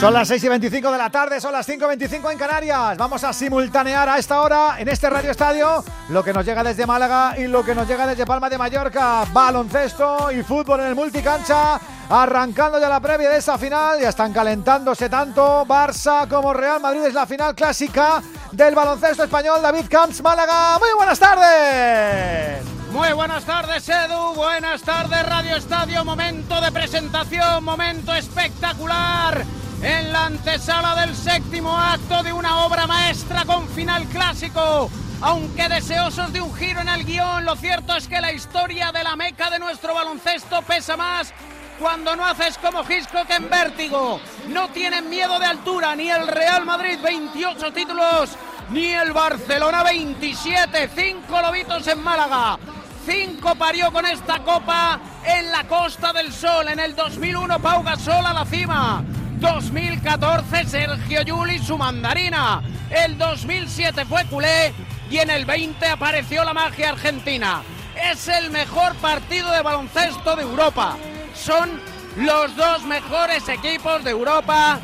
Son 0.00 0.14
las 0.14 0.28
6 0.28 0.44
y 0.44 0.48
25 0.48 0.92
de 0.92 0.96
la 0.96 1.10
tarde, 1.10 1.42
son 1.42 1.52
las 1.52 1.66
5 1.66 1.84
y 1.84 1.88
25 1.88 2.30
en 2.30 2.38
Canarias. 2.38 2.96
Vamos 2.96 3.22
a 3.22 3.34
simultanear 3.34 4.08
a 4.08 4.16
esta 4.16 4.40
hora 4.40 4.76
en 4.78 4.88
este 4.88 5.10
Radio 5.10 5.30
Estadio 5.30 5.84
lo 6.08 6.24
que 6.24 6.32
nos 6.32 6.46
llega 6.46 6.64
desde 6.64 6.86
Málaga 6.86 7.34
y 7.36 7.46
lo 7.46 7.62
que 7.62 7.74
nos 7.74 7.86
llega 7.86 8.06
desde 8.06 8.24
Palma 8.24 8.48
de 8.48 8.56
Mallorca. 8.56 9.26
Baloncesto 9.30 10.32
y 10.32 10.42
fútbol 10.42 10.80
en 10.80 10.86
el 10.86 10.94
multicancha. 10.94 11.78
Arrancando 12.08 12.80
ya 12.80 12.88
la 12.88 12.98
previa 12.98 13.28
de 13.28 13.36
esa 13.36 13.58
final, 13.58 14.00
ya 14.00 14.08
están 14.08 14.32
calentándose 14.32 15.10
tanto 15.10 15.66
Barça 15.66 16.26
como 16.26 16.54
Real 16.54 16.80
Madrid. 16.80 17.04
Es 17.04 17.12
la 17.12 17.26
final 17.26 17.54
clásica 17.54 18.22
del 18.52 18.74
baloncesto 18.74 19.24
español. 19.24 19.60
David 19.60 19.84
Camps, 19.90 20.22
Málaga. 20.22 20.78
Muy 20.78 20.88
buenas 20.96 21.18
tardes. 21.18 22.79
Muy 22.92 23.12
buenas 23.12 23.44
tardes, 23.44 23.88
Edu. 23.88 24.34
Buenas 24.34 24.82
tardes, 24.82 25.24
Radio 25.24 25.54
Estadio. 25.54 26.04
Momento 26.04 26.60
de 26.60 26.72
presentación, 26.72 27.62
momento 27.62 28.12
espectacular. 28.12 29.44
En 29.80 30.12
la 30.12 30.26
antesala 30.26 30.96
del 30.96 31.14
séptimo 31.14 31.78
acto 31.78 32.24
de 32.24 32.32
una 32.32 32.64
obra 32.64 32.88
maestra 32.88 33.44
con 33.44 33.68
final 33.68 34.06
clásico. 34.06 34.90
Aunque 35.20 35.68
deseosos 35.68 36.32
de 36.32 36.40
un 36.40 36.52
giro 36.52 36.80
en 36.80 36.88
el 36.88 37.04
guion, 37.04 37.44
lo 37.44 37.54
cierto 37.54 37.94
es 37.94 38.08
que 38.08 38.20
la 38.20 38.32
historia 38.32 38.90
de 38.90 39.04
la 39.04 39.14
meca 39.14 39.50
de 39.50 39.60
nuestro 39.60 39.94
baloncesto 39.94 40.60
pesa 40.62 40.96
más 40.96 41.32
cuando 41.78 42.16
no 42.16 42.26
haces 42.26 42.58
como 42.58 42.84
Gisco 42.84 43.24
que 43.24 43.36
en 43.36 43.48
vértigo. 43.48 44.20
No 44.48 44.68
tienen 44.70 45.08
miedo 45.08 45.38
de 45.38 45.46
altura 45.46 45.94
ni 45.94 46.10
el 46.10 46.26
Real 46.26 46.66
Madrid 46.66 46.98
28 47.00 47.72
títulos, 47.72 48.30
ni 48.70 48.86
el 48.86 49.12
Barcelona 49.12 49.84
27. 49.84 50.90
Cinco 50.94 51.40
lobitos 51.40 51.86
en 51.86 52.02
Málaga. 52.02 52.58
Cinco 53.04 53.54
parió 53.54 53.90
con 53.92 54.04
esta 54.04 54.40
copa 54.40 55.00
en 55.24 55.50
la 55.50 55.64
Costa 55.66 56.12
del 56.12 56.32
Sol. 56.32 56.68
En 56.68 56.78
el 56.78 56.94
2001 56.94 57.60
Pau 57.60 57.82
Gasol 57.82 58.26
a 58.26 58.32
la 58.32 58.44
cima. 58.44 59.02
2014 59.38 60.64
Sergio 60.66 61.22
Yuli 61.22 61.58
su 61.58 61.78
mandarina. 61.78 62.62
El 62.90 63.16
2007 63.16 64.04
fue 64.04 64.24
culé 64.26 64.74
y 65.10 65.18
en 65.18 65.30
el 65.30 65.44
20 65.44 65.86
apareció 65.86 66.44
la 66.44 66.52
magia 66.52 66.90
argentina. 66.90 67.62
Es 68.10 68.28
el 68.28 68.50
mejor 68.50 68.94
partido 68.96 69.50
de 69.50 69.62
baloncesto 69.62 70.36
de 70.36 70.42
Europa. 70.42 70.96
Son 71.34 71.80
los 72.16 72.54
dos 72.56 72.82
mejores 72.84 73.48
equipos 73.48 74.04
de 74.04 74.10
Europa 74.10 74.78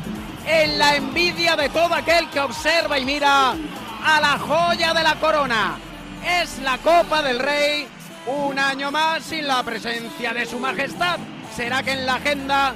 en 0.47 0.79
la 0.79 0.95
envidia 0.95 1.55
de 1.55 1.69
todo 1.69 1.93
aquel 1.93 2.29
que 2.29 2.39
observa 2.39 2.97
y 2.97 3.05
mira 3.05 3.51
a 3.51 4.21
la 4.21 4.39
joya 4.39 4.93
de 4.93 5.03
la 5.03 5.15
corona. 5.15 5.77
Es 6.25 6.59
la 6.59 6.77
Copa 6.79 7.21
del 7.21 7.39
Rey, 7.39 7.87
un 8.27 8.59
año 8.59 8.91
más 8.91 9.23
sin 9.23 9.47
la 9.47 9.63
presencia 9.63 10.33
de 10.33 10.45
su 10.45 10.59
majestad. 10.59 11.17
¿Será 11.55 11.81
que 11.81 11.93
en 11.93 12.05
la 12.05 12.15
agenda 12.15 12.75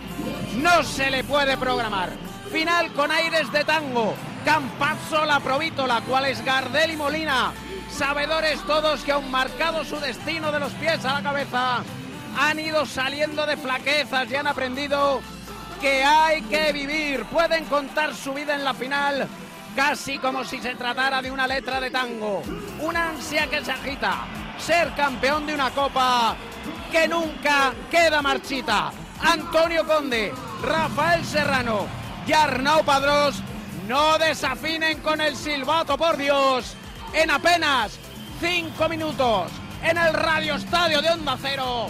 no 0.56 0.84
se 0.84 1.12
le 1.12 1.24
puede 1.24 1.58
programar? 1.58 2.10
Final 2.52 2.91
con 2.93 3.12
aires 3.12 3.52
de 3.52 3.64
tango. 3.64 4.16
Campazzo 4.45 5.26
la 5.26 5.39
provítola, 5.39 6.02
cual 6.02 6.26
es 6.26 6.43
Gardel 6.43 6.91
y 6.91 6.97
Molina. 6.97 7.52
Sabedores 7.91 8.60
todos 8.66 9.02
que 9.04 9.12
aun 9.12 9.30
marcado 9.30 9.84
su 9.84 9.99
destino 9.99 10.52
de 10.52 10.60
los 10.60 10.72
pies 10.74 11.04
a 11.06 11.14
la 11.14 11.22
cabeza, 11.22 11.84
han 12.39 12.60
ido 12.60 12.86
saliendo 12.86 13.45
de 13.45 13.58
flaquezas 13.58 14.32
y 14.32 14.36
han 14.36 14.47
aprendido 14.47 15.22
que 15.82 16.04
hay 16.04 16.41
que 16.43 16.72
vivir. 16.72 17.26
Pueden 17.26 17.66
contar 17.66 18.16
su 18.16 18.34
vida 18.34 18.56
en 18.56 18.64
la 18.64 18.74
final 18.74 19.28
casi 19.76 20.18
como 20.18 20.43
si 20.43 20.60
se 20.60 20.76
tratara 20.76 21.22
de 21.22 21.32
una 21.32 21.47
letra 21.47 21.80
de 21.80 21.91
tango. 21.91 22.41
Una 22.82 23.10
ansia 23.10 23.47
que 23.47 23.64
se 23.64 23.72
agita. 23.72 24.40
Ser 24.66 24.93
campeón 24.95 25.47
de 25.47 25.55
una 25.55 25.72
copa 25.72 26.36
que 26.91 27.07
nunca 27.07 27.74
queda 27.89 28.22
marchita. 28.22 28.91
Antonio 29.20 29.86
Conde, 29.86 30.32
Rafael 30.62 31.26
Serrano 31.26 31.88
y 32.28 32.34
Arnau 32.34 32.84
Padrós 32.84 33.41
no 33.88 34.18
desafinen 34.20 34.99
con 35.01 35.20
el 35.20 35.36
silbato, 35.36 35.97
por 35.97 36.16
Dios. 36.16 36.76
En 37.14 37.32
apenas 37.32 37.97
cinco 38.39 38.88
minutos, 38.88 39.51
en 39.84 39.97
el 39.97 40.14
Radio 40.14 40.55
Estadio 40.55 41.01
de 41.01 41.09
Onda 41.09 41.38
Cero, 41.41 41.89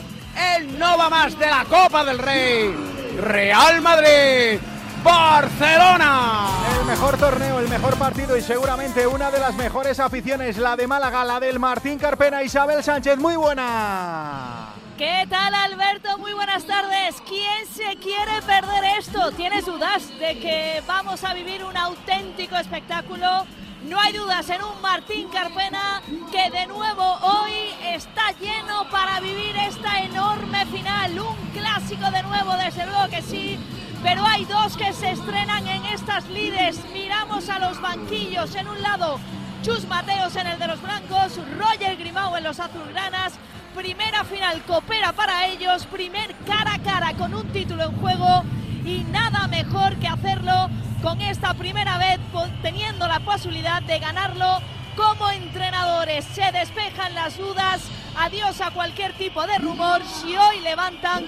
el 0.55 0.79
no 0.79 0.97
va 0.97 1.09
más 1.09 1.37
de 1.37 1.47
la 1.47 1.65
Copa 1.65 2.05
del 2.05 2.19
Rey. 2.19 2.73
Real 3.17 3.81
Madrid, 3.81 4.59
Barcelona. 5.03 6.47
El 6.79 6.85
mejor 6.85 7.17
torneo, 7.17 7.59
el 7.59 7.67
mejor 7.67 7.95
partido 7.97 8.37
y 8.37 8.41
seguramente 8.41 9.07
una 9.07 9.31
de 9.31 9.39
las 9.39 9.55
mejores 9.55 9.99
aficiones, 9.99 10.57
la 10.57 10.75
de 10.75 10.87
Málaga, 10.87 11.23
la 11.23 11.39
del 11.39 11.59
Martín 11.59 11.97
Carpena, 11.97 12.43
Isabel 12.43 12.83
Sánchez. 12.83 13.17
Muy 13.17 13.35
buena. 13.35 14.69
¿Qué 14.97 15.25
tal 15.29 15.55
Alberto? 15.55 16.17
Muy 16.19 16.33
buenas 16.33 16.63
tardes. 16.65 17.15
¿Quién 17.27 17.65
se 17.73 17.97
quiere 17.97 18.41
perder 18.45 18.83
esto? 18.99 19.31
¿Tienes 19.31 19.65
dudas 19.65 20.07
de 20.19 20.39
que 20.39 20.83
vamos 20.85 21.23
a 21.23 21.33
vivir 21.33 21.63
un 21.63 21.75
auténtico 21.75 22.55
espectáculo? 22.55 23.45
No 23.83 23.99
hay 23.99 24.13
dudas 24.13 24.47
en 24.51 24.61
un 24.63 24.79
Martín 24.79 25.27
Carpena 25.29 26.03
que 26.31 26.51
de 26.51 26.67
nuevo 26.67 27.03
hoy 27.23 27.73
está 27.83 28.31
lleno 28.39 28.87
para 28.91 29.19
vivir 29.19 29.55
esta 29.57 30.03
enorme 30.03 30.67
final. 30.67 31.19
Un 31.19 31.49
clásico 31.49 32.11
de 32.11 32.21
nuevo, 32.21 32.53
desde 32.57 32.85
luego 32.85 33.09
que 33.09 33.23
sí. 33.23 33.59
Pero 34.03 34.25
hay 34.25 34.45
dos 34.45 34.77
que 34.77 34.93
se 34.93 35.11
estrenan 35.11 35.67
en 35.67 35.85
estas 35.85 36.27
lides. 36.29 36.79
Miramos 36.91 37.49
a 37.49 37.59
los 37.59 37.79
banquillos. 37.81 38.55
En 38.55 38.67
un 38.67 38.81
lado, 38.81 39.19
Chus 39.61 39.87
Mateos 39.87 40.35
en 40.35 40.47
el 40.47 40.57
de 40.57 40.67
los 40.67 40.81
blancos, 40.81 41.39
Roger 41.57 41.95
Grimau 41.97 42.35
en 42.35 42.43
los 42.43 42.59
azulgranas. 42.59 43.33
Primera 43.75 44.23
final 44.23 44.61
coopera 44.63 45.13
para 45.13 45.45
ellos, 45.47 45.85
primer 45.85 46.35
cara 46.45 46.73
a 46.73 46.79
cara 46.79 47.13
con 47.13 47.33
un 47.33 47.47
título 47.49 47.83
en 47.83 47.95
juego 47.97 48.43
y 48.83 49.05
nada 49.11 49.47
mejor 49.47 49.95
que 49.97 50.07
hacerlo 50.07 50.69
con 51.01 51.21
esta 51.21 51.53
primera 51.53 51.97
vez 51.97 52.19
teniendo 52.61 53.07
la 53.07 53.19
posibilidad 53.19 53.81
de 53.83 53.99
ganarlo 53.99 54.59
como 54.95 55.29
entrenadores. 55.29 56.25
Se 56.25 56.51
despejan 56.51 57.13
las 57.15 57.37
dudas, 57.37 57.81
adiós 58.17 58.61
a 58.61 58.71
cualquier 58.71 59.13
tipo 59.13 59.45
de 59.45 59.57
rumor 59.57 60.01
si 60.03 60.35
hoy 60.35 60.59
levantan 60.61 61.25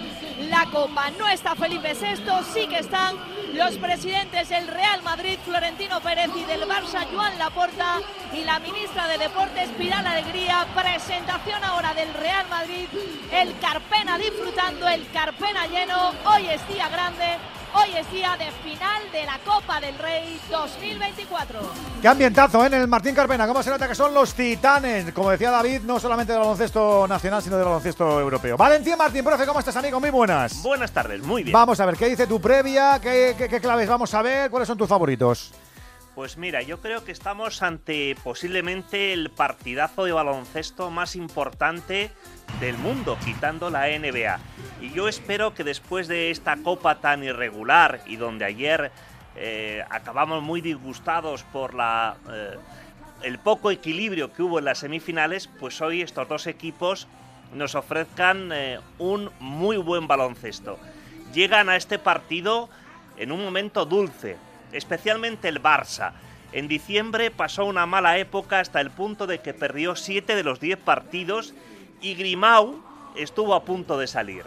la 0.49 0.65
copa. 0.71 1.09
No 1.11 1.27
está 1.27 1.55
Felipe 1.55 1.93
VI, 1.93 2.43
sí 2.53 2.67
que 2.67 2.79
están 2.79 3.15
los 3.53 3.77
presidentes 3.77 4.49
del 4.49 4.67
Real 4.67 5.01
Madrid, 5.03 5.37
Florentino 5.45 6.01
Pérez 6.01 6.29
y 6.35 6.43
del 6.45 6.67
Barça, 6.67 7.05
Joan 7.13 7.37
Laporta 7.37 7.99
y 8.33 8.43
la 8.43 8.59
ministra 8.59 9.07
de 9.07 9.17
Deportes, 9.17 9.69
Pilar 9.77 10.05
Alegría. 10.05 10.65
Presentación 10.75 11.63
ahora 11.63 11.93
del 11.93 12.13
Real 12.13 12.47
Madrid, 12.49 12.87
el 13.31 13.57
Carpena 13.59 14.17
disfrutando, 14.17 14.87
el 14.87 15.07
Carpena 15.11 15.67
lleno. 15.67 16.11
Hoy 16.25 16.47
es 16.47 16.67
día 16.67 16.89
grande. 16.89 17.37
Hoy 17.75 17.89
es 17.97 18.11
día 18.11 18.37
de 18.37 18.51
final 18.51 19.01
de 19.11 19.25
la 19.25 19.39
Copa 19.39 19.79
del 19.81 19.97
Rey 19.97 20.39
2024. 20.51 21.59
Qué 22.01 22.07
ambientazo 22.07 22.63
¿eh? 22.63 22.67
en 22.67 22.75
el 22.75 22.87
Martín 22.87 23.15
Carpena. 23.15 23.47
¿Cómo 23.47 23.63
se 23.63 23.71
nota 23.71 23.87
que 23.87 23.95
son 23.95 24.13
los 24.13 24.35
titanes? 24.35 25.11
Como 25.11 25.31
decía 25.31 25.49
David, 25.49 25.81
no 25.81 25.99
solamente 25.99 26.33
del 26.33 26.41
baloncesto 26.41 27.07
nacional, 27.07 27.41
sino 27.41 27.55
del 27.57 27.65
baloncesto 27.65 28.19
europeo. 28.19 28.57
Valentín 28.57 28.95
Martín, 28.95 29.23
profe, 29.23 29.47
¿cómo 29.47 29.59
estás, 29.59 29.75
amigo? 29.75 29.99
Muy 29.99 30.11
buenas. 30.11 30.61
Buenas 30.61 30.91
tardes, 30.91 31.23
muy 31.23 31.41
bien. 31.41 31.53
Vamos 31.53 31.79
a 31.79 31.85
ver, 31.87 31.95
¿qué 31.97 32.09
dice 32.09 32.27
tu 32.27 32.39
previa? 32.39 32.99
¿Qué, 33.01 33.33
qué, 33.37 33.49
qué 33.49 33.59
claves 33.59 33.89
vamos 33.89 34.13
a 34.13 34.21
ver? 34.21 34.51
¿Cuáles 34.51 34.67
son 34.67 34.77
tus 34.77 34.87
favoritos? 34.87 35.51
Pues 36.15 36.37
mira, 36.37 36.61
yo 36.61 36.79
creo 36.79 37.03
que 37.03 37.11
estamos 37.11 37.63
ante 37.63 38.15
posiblemente 38.23 39.13
el 39.13 39.31
partidazo 39.31 40.05
de 40.05 40.11
baloncesto 40.11 40.91
más 40.91 41.15
importante 41.15 42.11
del 42.59 42.77
mundo, 42.77 43.17
quitando 43.25 43.71
la 43.71 43.87
NBA. 43.87 44.39
Y 44.81 44.91
yo 44.91 45.07
espero 45.07 45.55
que 45.55 45.63
después 45.63 46.07
de 46.07 46.29
esta 46.29 46.55
copa 46.57 46.99
tan 46.99 47.23
irregular 47.23 48.01
y 48.05 48.17
donde 48.17 48.45
ayer 48.45 48.91
eh, 49.35 49.83
acabamos 49.89 50.43
muy 50.43 50.61
disgustados 50.61 51.43
por 51.45 51.73
la, 51.73 52.15
eh, 52.31 52.57
el 53.23 53.39
poco 53.39 53.71
equilibrio 53.71 54.31
que 54.31 54.43
hubo 54.43 54.59
en 54.59 54.65
las 54.65 54.79
semifinales, 54.79 55.47
pues 55.59 55.81
hoy 55.81 56.03
estos 56.03 56.27
dos 56.27 56.45
equipos 56.45 57.07
nos 57.55 57.73
ofrezcan 57.73 58.51
eh, 58.53 58.79
un 58.99 59.31
muy 59.39 59.77
buen 59.77 60.07
baloncesto. 60.07 60.77
Llegan 61.33 61.69
a 61.69 61.75
este 61.75 61.97
partido 61.97 62.69
en 63.17 63.31
un 63.31 63.43
momento 63.43 63.85
dulce, 63.85 64.37
especialmente 64.73 65.47
el 65.47 65.61
Barça. 65.61 66.13
En 66.51 66.67
diciembre 66.67 67.31
pasó 67.31 67.65
una 67.65 67.85
mala 67.85 68.17
época 68.17 68.59
hasta 68.59 68.81
el 68.81 68.91
punto 68.91 69.25
de 69.25 69.39
que 69.39 69.53
perdió 69.53 69.95
7 69.95 70.35
de 70.35 70.43
los 70.43 70.59
10 70.59 70.79
partidos 70.79 71.53
y 72.01 72.15
Grimau 72.15 72.83
estuvo 73.15 73.55
a 73.55 73.63
punto 73.63 73.97
de 73.97 74.07
salir. 74.07 74.43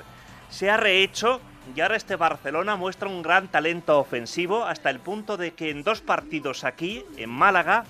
Se 0.50 0.70
ha 0.70 0.76
rehecho 0.76 1.40
y 1.74 1.80
ahora 1.80 1.96
este 1.96 2.14
Barcelona 2.14 2.76
muestra 2.76 3.08
un 3.08 3.22
gran 3.22 3.48
talento 3.48 3.98
ofensivo 3.98 4.64
hasta 4.64 4.90
el 4.90 5.00
punto 5.00 5.36
de 5.36 5.54
que 5.54 5.70
en 5.70 5.82
dos 5.82 6.00
partidos 6.00 6.62
aquí, 6.62 7.04
en 7.16 7.30
Málaga, 7.30 7.84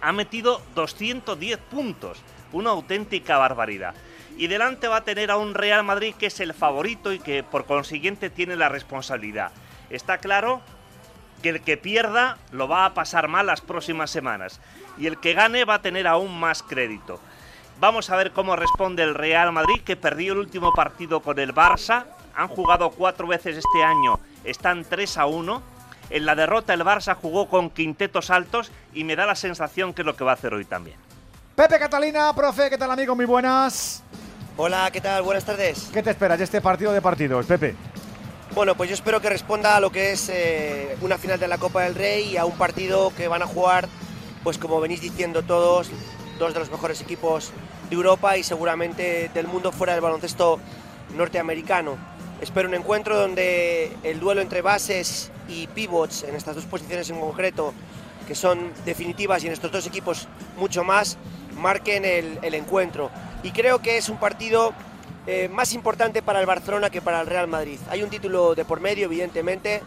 ha 0.00 0.12
metido 0.12 0.62
210 0.74 1.58
puntos. 1.58 2.22
Una 2.52 2.70
auténtica 2.70 3.36
barbaridad. 3.36 3.94
Y 4.38 4.46
delante 4.46 4.88
va 4.88 4.98
a 4.98 5.04
tener 5.04 5.30
a 5.30 5.36
un 5.36 5.54
Real 5.54 5.82
Madrid 5.84 6.14
que 6.18 6.26
es 6.26 6.40
el 6.40 6.54
favorito 6.54 7.12
y 7.12 7.18
que 7.18 7.42
por 7.42 7.66
consiguiente 7.66 8.30
tiene 8.30 8.56
la 8.56 8.68
responsabilidad. 8.68 9.50
Está 9.90 10.18
claro 10.18 10.62
que 11.42 11.50
el 11.50 11.60
que 11.62 11.76
pierda 11.76 12.38
lo 12.52 12.68
va 12.68 12.84
a 12.84 12.94
pasar 12.94 13.28
mal 13.28 13.46
las 13.46 13.60
próximas 13.60 14.10
semanas 14.10 14.60
y 14.98 15.06
el 15.06 15.18
que 15.18 15.34
gane 15.34 15.64
va 15.64 15.74
a 15.74 15.82
tener 15.82 16.06
aún 16.06 16.38
más 16.38 16.62
crédito. 16.62 17.20
Vamos 17.78 18.08
a 18.10 18.16
ver 18.16 18.32
cómo 18.32 18.56
responde 18.56 19.02
el 19.02 19.14
Real 19.14 19.52
Madrid 19.52 19.82
que 19.84 19.96
perdió 19.96 20.32
el 20.32 20.38
último 20.38 20.72
partido 20.72 21.20
con 21.20 21.38
el 21.38 21.54
Barça. 21.54 22.04
Han 22.34 22.48
jugado 22.48 22.90
cuatro 22.90 23.26
veces 23.26 23.56
este 23.56 23.84
año, 23.84 24.18
están 24.44 24.84
3 24.84 25.18
a 25.18 25.26
1. 25.26 25.62
En 26.08 26.24
la 26.24 26.34
derrota 26.34 26.72
el 26.72 26.82
Barça 26.82 27.14
jugó 27.14 27.48
con 27.48 27.70
quintetos 27.70 28.30
altos 28.30 28.70
y 28.94 29.04
me 29.04 29.16
da 29.16 29.26
la 29.26 29.34
sensación 29.34 29.92
que 29.92 30.02
es 30.02 30.06
lo 30.06 30.16
que 30.16 30.24
va 30.24 30.32
a 30.32 30.34
hacer 30.34 30.54
hoy 30.54 30.64
también. 30.64 30.96
Pepe 31.54 31.78
Catalina, 31.78 32.32
profe, 32.34 32.70
¿qué 32.70 32.78
tal 32.78 32.90
amigo? 32.90 33.14
Muy 33.14 33.24
buenas. 33.24 34.02
Hola, 34.58 34.90
¿qué 34.90 35.02
tal? 35.02 35.22
Buenas 35.22 35.44
tardes. 35.44 35.90
¿Qué 35.92 36.02
te 36.02 36.10
esperas 36.10 36.38
de 36.38 36.44
este 36.44 36.62
partido 36.62 36.92
de 36.92 37.02
partidos, 37.02 37.44
Pepe? 37.44 37.74
Bueno, 38.54 38.74
pues 38.74 38.88
yo 38.88 38.94
espero 38.94 39.20
que 39.20 39.28
responda 39.28 39.76
a 39.76 39.80
lo 39.80 39.90
que 39.90 40.12
es 40.12 40.30
eh, 40.30 40.96
una 41.02 41.18
final 41.18 41.38
de 41.38 41.46
la 41.46 41.58
Copa 41.58 41.82
del 41.82 41.94
Rey 41.94 42.30
y 42.30 42.36
a 42.36 42.46
un 42.46 42.56
partido 42.56 43.12
que 43.14 43.28
van 43.28 43.42
a 43.42 43.46
jugar, 43.46 43.86
pues 44.42 44.56
como 44.56 44.80
venís 44.80 45.00
diciendo 45.00 45.42
todos, 45.42 45.90
dos 46.38 46.54
de 46.54 46.60
los 46.60 46.70
mejores 46.70 47.00
equipos 47.02 47.50
de 47.90 47.96
Europa 47.96 48.38
y 48.38 48.42
seguramente 48.42 49.30
del 49.34 49.46
mundo 49.46 49.72
fuera 49.72 49.92
del 49.92 50.00
baloncesto 50.00 50.58
norteamericano. 51.16 51.98
Espero 52.40 52.68
un 52.68 52.74
encuentro 52.74 53.18
donde 53.18 53.94
el 54.04 54.20
duelo 54.20 54.40
entre 54.40 54.62
bases 54.62 55.30
y 55.48 55.66
pivots 55.66 56.22
en 56.22 56.34
estas 56.34 56.54
dos 56.54 56.64
posiciones 56.64 57.10
en 57.10 57.20
concreto, 57.20 57.74
que 58.26 58.34
son 58.34 58.72
definitivas 58.86 59.42
y 59.44 59.48
en 59.48 59.52
estos 59.52 59.70
dos 59.70 59.86
equipos 59.86 60.28
mucho 60.56 60.82
más, 60.82 61.18
marquen 61.56 62.04
el, 62.06 62.38
el 62.42 62.54
encuentro. 62.54 63.10
Y 63.42 63.50
creo 63.50 63.80
que 63.80 63.98
es 63.98 64.08
un 64.08 64.18
partido 64.18 64.72
eh, 65.26 65.48
más 65.48 65.72
importante 65.72 66.22
para 66.22 66.40
el 66.40 66.46
Barcelona 66.46 66.90
que 66.90 67.02
para 67.02 67.20
el 67.20 67.26
Real 67.26 67.48
Madrid. 67.48 67.78
Hay 67.90 68.02
un 68.02 68.10
título 68.10 68.54
de 68.54 68.64
por 68.64 68.80
medio, 68.80 69.06
evidentemente. 69.06 69.82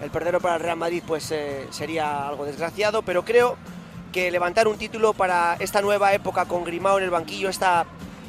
El 0.00 0.10
perderlo 0.10 0.40
para 0.40 0.54
el 0.54 0.60
Real 0.60 0.76
Madrid 0.76 1.02
pues 1.06 1.30
eh, 1.32 1.66
sería 1.70 2.28
algo 2.28 2.44
desgraciado, 2.44 3.02
pero 3.02 3.24
creo 3.24 3.56
que 4.12 4.30
levantar 4.30 4.68
un 4.68 4.78
título 4.78 5.12
para 5.12 5.56
esta 5.58 5.82
nueva 5.82 6.14
época 6.14 6.46
con 6.46 6.64
Grimao 6.64 6.98
en 6.98 7.04
el 7.04 7.10
banquillo, 7.10 7.48
esta 7.48 7.84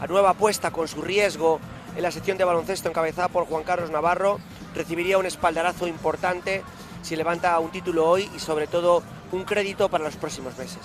nueva 0.08 0.32
apuesta 0.32 0.72
con 0.72 0.88
su 0.88 1.02
riesgo 1.02 1.60
en 1.96 2.04
la 2.04 2.12
sección 2.12 2.38
de 2.38 2.44
baloncesto 2.44 2.90
encabezada 2.90 3.28
por 3.28 3.46
Juan 3.46 3.64
Carlos 3.64 3.92
Navarro, 3.92 4.40
recibiría 4.76 5.18
un 5.18 5.26
espaldarazo 5.26 5.88
importante 5.88 6.64
si 7.02 7.16
levanta 7.16 7.58
un 7.60 7.72
título 7.72 8.10
hoy 8.10 8.30
y 8.36 8.40
sobre 8.40 8.68
todo 8.68 9.04
un 9.32 9.44
crédito 9.44 9.90
para 9.90 10.04
los 10.04 10.16
próximos 10.16 10.58
meses. 10.58 10.80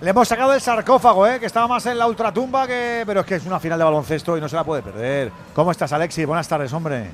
Le 0.00 0.10
hemos 0.10 0.28
sacado 0.28 0.52
el 0.54 0.60
sarcófago, 0.60 1.26
¿eh? 1.26 1.40
que 1.40 1.46
estaba 1.46 1.66
más 1.66 1.84
en 1.86 1.98
la 1.98 2.06
ultratumba 2.06 2.66
que. 2.68 3.02
Pero 3.04 3.20
es 3.20 3.26
que 3.26 3.34
es 3.34 3.46
una 3.46 3.58
final 3.58 3.78
de 3.78 3.84
baloncesto 3.84 4.36
y 4.36 4.40
no 4.40 4.48
se 4.48 4.54
la 4.54 4.62
puede 4.62 4.80
perder. 4.80 5.32
¿Cómo 5.54 5.72
estás, 5.72 5.92
Alexis? 5.92 6.24
Buenas 6.24 6.46
tardes, 6.46 6.72
hombre. 6.72 7.10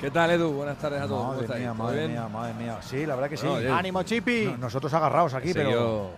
¿Qué 0.00 0.10
tal, 0.10 0.30
Edu? 0.32 0.50
Buenas 0.52 0.76
tardes 0.78 1.00
a 1.00 1.06
todos. 1.06 1.36
Madre 1.36 1.58
mía, 1.60 1.74
madre 1.74 2.08
mía, 2.08 2.28
madre 2.28 2.54
mía. 2.54 2.78
Sí, 2.80 3.06
la 3.06 3.14
verdad 3.14 3.30
que 3.30 3.36
sí. 3.36 3.46
Ánimo, 3.46 4.02
Chipi. 4.02 4.56
nosotros 4.58 4.92
agarrados 4.94 5.34
aquí, 5.34 5.50
He 5.50 5.54
pero. 5.54 6.10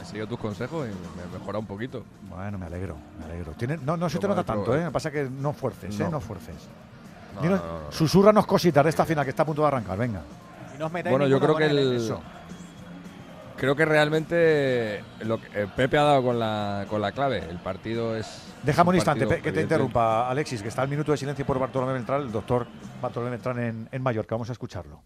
He 0.00 0.04
seguido 0.04 0.26
tus 0.26 0.38
consejos 0.38 0.86
y 0.86 0.90
me 1.16 1.22
he 1.24 1.38
mejorado 1.38 1.60
un 1.60 1.66
poquito. 1.66 2.02
Bueno, 2.28 2.58
me 2.58 2.66
alegro, 2.66 2.96
me 3.18 3.24
alegro. 3.24 3.52
Tiene- 3.52 3.78
no, 3.78 3.96
no 3.96 4.08
se 4.10 4.18
te 4.18 4.26
nota 4.28 4.42
tanto, 4.44 4.74
¿eh? 4.74 4.80
Lo 4.80 4.84
que 4.86 4.90
pasa 4.90 5.08
es 5.08 5.14
que 5.14 5.30
no 5.30 5.52
fuerces, 5.52 5.94
¿eh? 5.98 6.02
No. 6.04 6.10
No 6.10 6.20
fuerces. 6.20 6.54
No, 7.36 7.40
Dinos- 7.40 7.60
no, 7.60 7.66
no, 7.66 7.78
no. 7.84 7.92
Susúrranos 7.92 8.44
cositas 8.46 8.82
de 8.84 8.90
esta 8.90 9.04
final 9.04 9.24
que 9.24 9.30
está 9.30 9.42
a 9.44 9.46
punto 9.46 9.62
de 9.62 9.68
arrancar, 9.68 9.96
venga. 9.98 10.20
Bueno, 11.08 11.26
yo 11.28 11.38
creo 11.38 11.54
que 11.56 11.66
el, 11.66 12.12
creo 13.62 13.76
que 13.76 13.84
realmente 13.84 15.04
lo 15.20 15.40
que, 15.40 15.62
eh, 15.62 15.68
Pepe 15.76 15.96
ha 15.96 16.02
dado 16.02 16.20
con 16.24 16.36
la, 16.36 16.84
con 16.90 17.00
la 17.00 17.12
clave. 17.12 17.44
El 17.48 17.58
partido 17.58 18.16
es. 18.16 18.52
Déjame 18.64 18.90
un 18.90 18.96
instante 18.96 19.40
que 19.40 19.52
te 19.52 19.62
interrumpa, 19.62 20.28
Alexis, 20.28 20.62
que 20.62 20.68
está 20.68 20.82
el 20.82 20.88
minuto 20.88 21.12
de 21.12 21.18
silencio 21.18 21.46
por 21.46 21.60
Bartolomé 21.60 21.92
Beltrán, 21.92 22.22
el 22.22 22.32
doctor 22.32 22.66
Bartolomé 23.00 23.30
Beltrán 23.30 23.60
en, 23.60 23.88
en 23.92 24.02
Mallorca. 24.02 24.34
Vamos 24.34 24.48
a 24.48 24.52
escucharlo. 24.52 25.00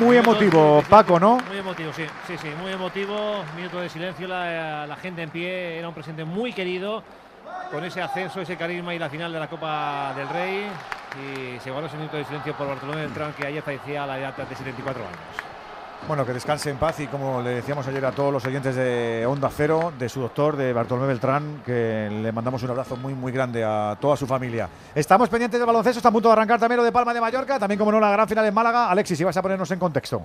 Muy, 0.00 0.16
emotivo, 0.16 0.82
Paco, 0.88 1.20
¿no? 1.20 1.38
Muy 1.46 1.58
emotivo, 1.58 1.92
sí, 1.92 2.04
sí, 2.26 2.36
sí, 2.38 2.48
muy 2.60 2.72
emotivo. 2.72 3.44
Minuto 3.54 3.80
de 3.80 3.88
silencio, 3.88 4.26
la, 4.26 4.86
la 4.86 4.96
gente 4.96 5.22
en 5.22 5.30
pie, 5.30 5.78
era 5.78 5.88
un 5.88 5.94
presidente 5.94 6.24
muy 6.24 6.52
querido, 6.52 7.02
con 7.70 7.84
ese 7.84 8.00
ascenso, 8.00 8.40
ese 8.40 8.56
carisma 8.56 8.94
y 8.94 8.98
la 8.98 9.10
final 9.10 9.32
de 9.32 9.38
la 9.38 9.48
Copa 9.48 10.14
del 10.16 10.28
Rey. 10.28 10.66
Y 11.18 11.60
se 11.60 11.70
guardó 11.70 11.88
ese 11.88 11.96
minuto 11.96 12.16
de 12.16 12.24
silencio 12.24 12.56
por 12.56 12.68
Bartolomé 12.68 13.02
Beltrán, 13.02 13.32
que 13.34 13.46
ayer 13.46 13.62
fallecía 13.62 14.04
a 14.04 14.06
la 14.06 14.18
edad 14.18 14.36
de 14.36 14.54
74 14.54 15.02
años. 15.02 15.49
Bueno, 16.08 16.26
que 16.26 16.32
descanse 16.32 16.70
en 16.70 16.76
paz 16.76 16.98
y 16.98 17.06
como 17.06 17.40
le 17.40 17.50
decíamos 17.50 17.86
ayer 17.86 18.04
a 18.04 18.10
todos 18.10 18.32
los 18.32 18.44
oyentes 18.44 18.74
de 18.74 19.24
Onda 19.26 19.48
Cero, 19.54 19.92
de 19.96 20.08
su 20.08 20.20
doctor, 20.20 20.56
de 20.56 20.72
Bartolomé 20.72 21.06
Beltrán, 21.06 21.62
que 21.64 22.08
le 22.10 22.32
mandamos 22.32 22.62
un 22.62 22.70
abrazo 22.70 22.96
muy, 22.96 23.14
muy 23.14 23.30
grande 23.30 23.62
a 23.62 23.96
toda 24.00 24.16
su 24.16 24.26
familia. 24.26 24.68
Estamos 24.94 25.28
pendientes 25.28 25.60
del 25.60 25.66
baloncesto, 25.66 25.98
está 25.98 26.08
a 26.08 26.12
punto 26.12 26.28
de 26.28 26.32
arrancar 26.32 26.58
también 26.58 26.78
lo 26.78 26.84
de 26.84 26.90
Palma 26.90 27.14
de 27.14 27.20
Mallorca, 27.20 27.58
también 27.58 27.78
como 27.78 27.92
no 27.92 28.00
la 28.00 28.10
gran 28.10 28.26
final 28.26 28.44
en 28.44 28.54
Málaga. 28.54 28.90
Alexis, 28.90 29.18
si 29.18 29.24
vas 29.24 29.36
a 29.36 29.42
ponernos 29.42 29.70
en 29.70 29.78
contexto. 29.78 30.22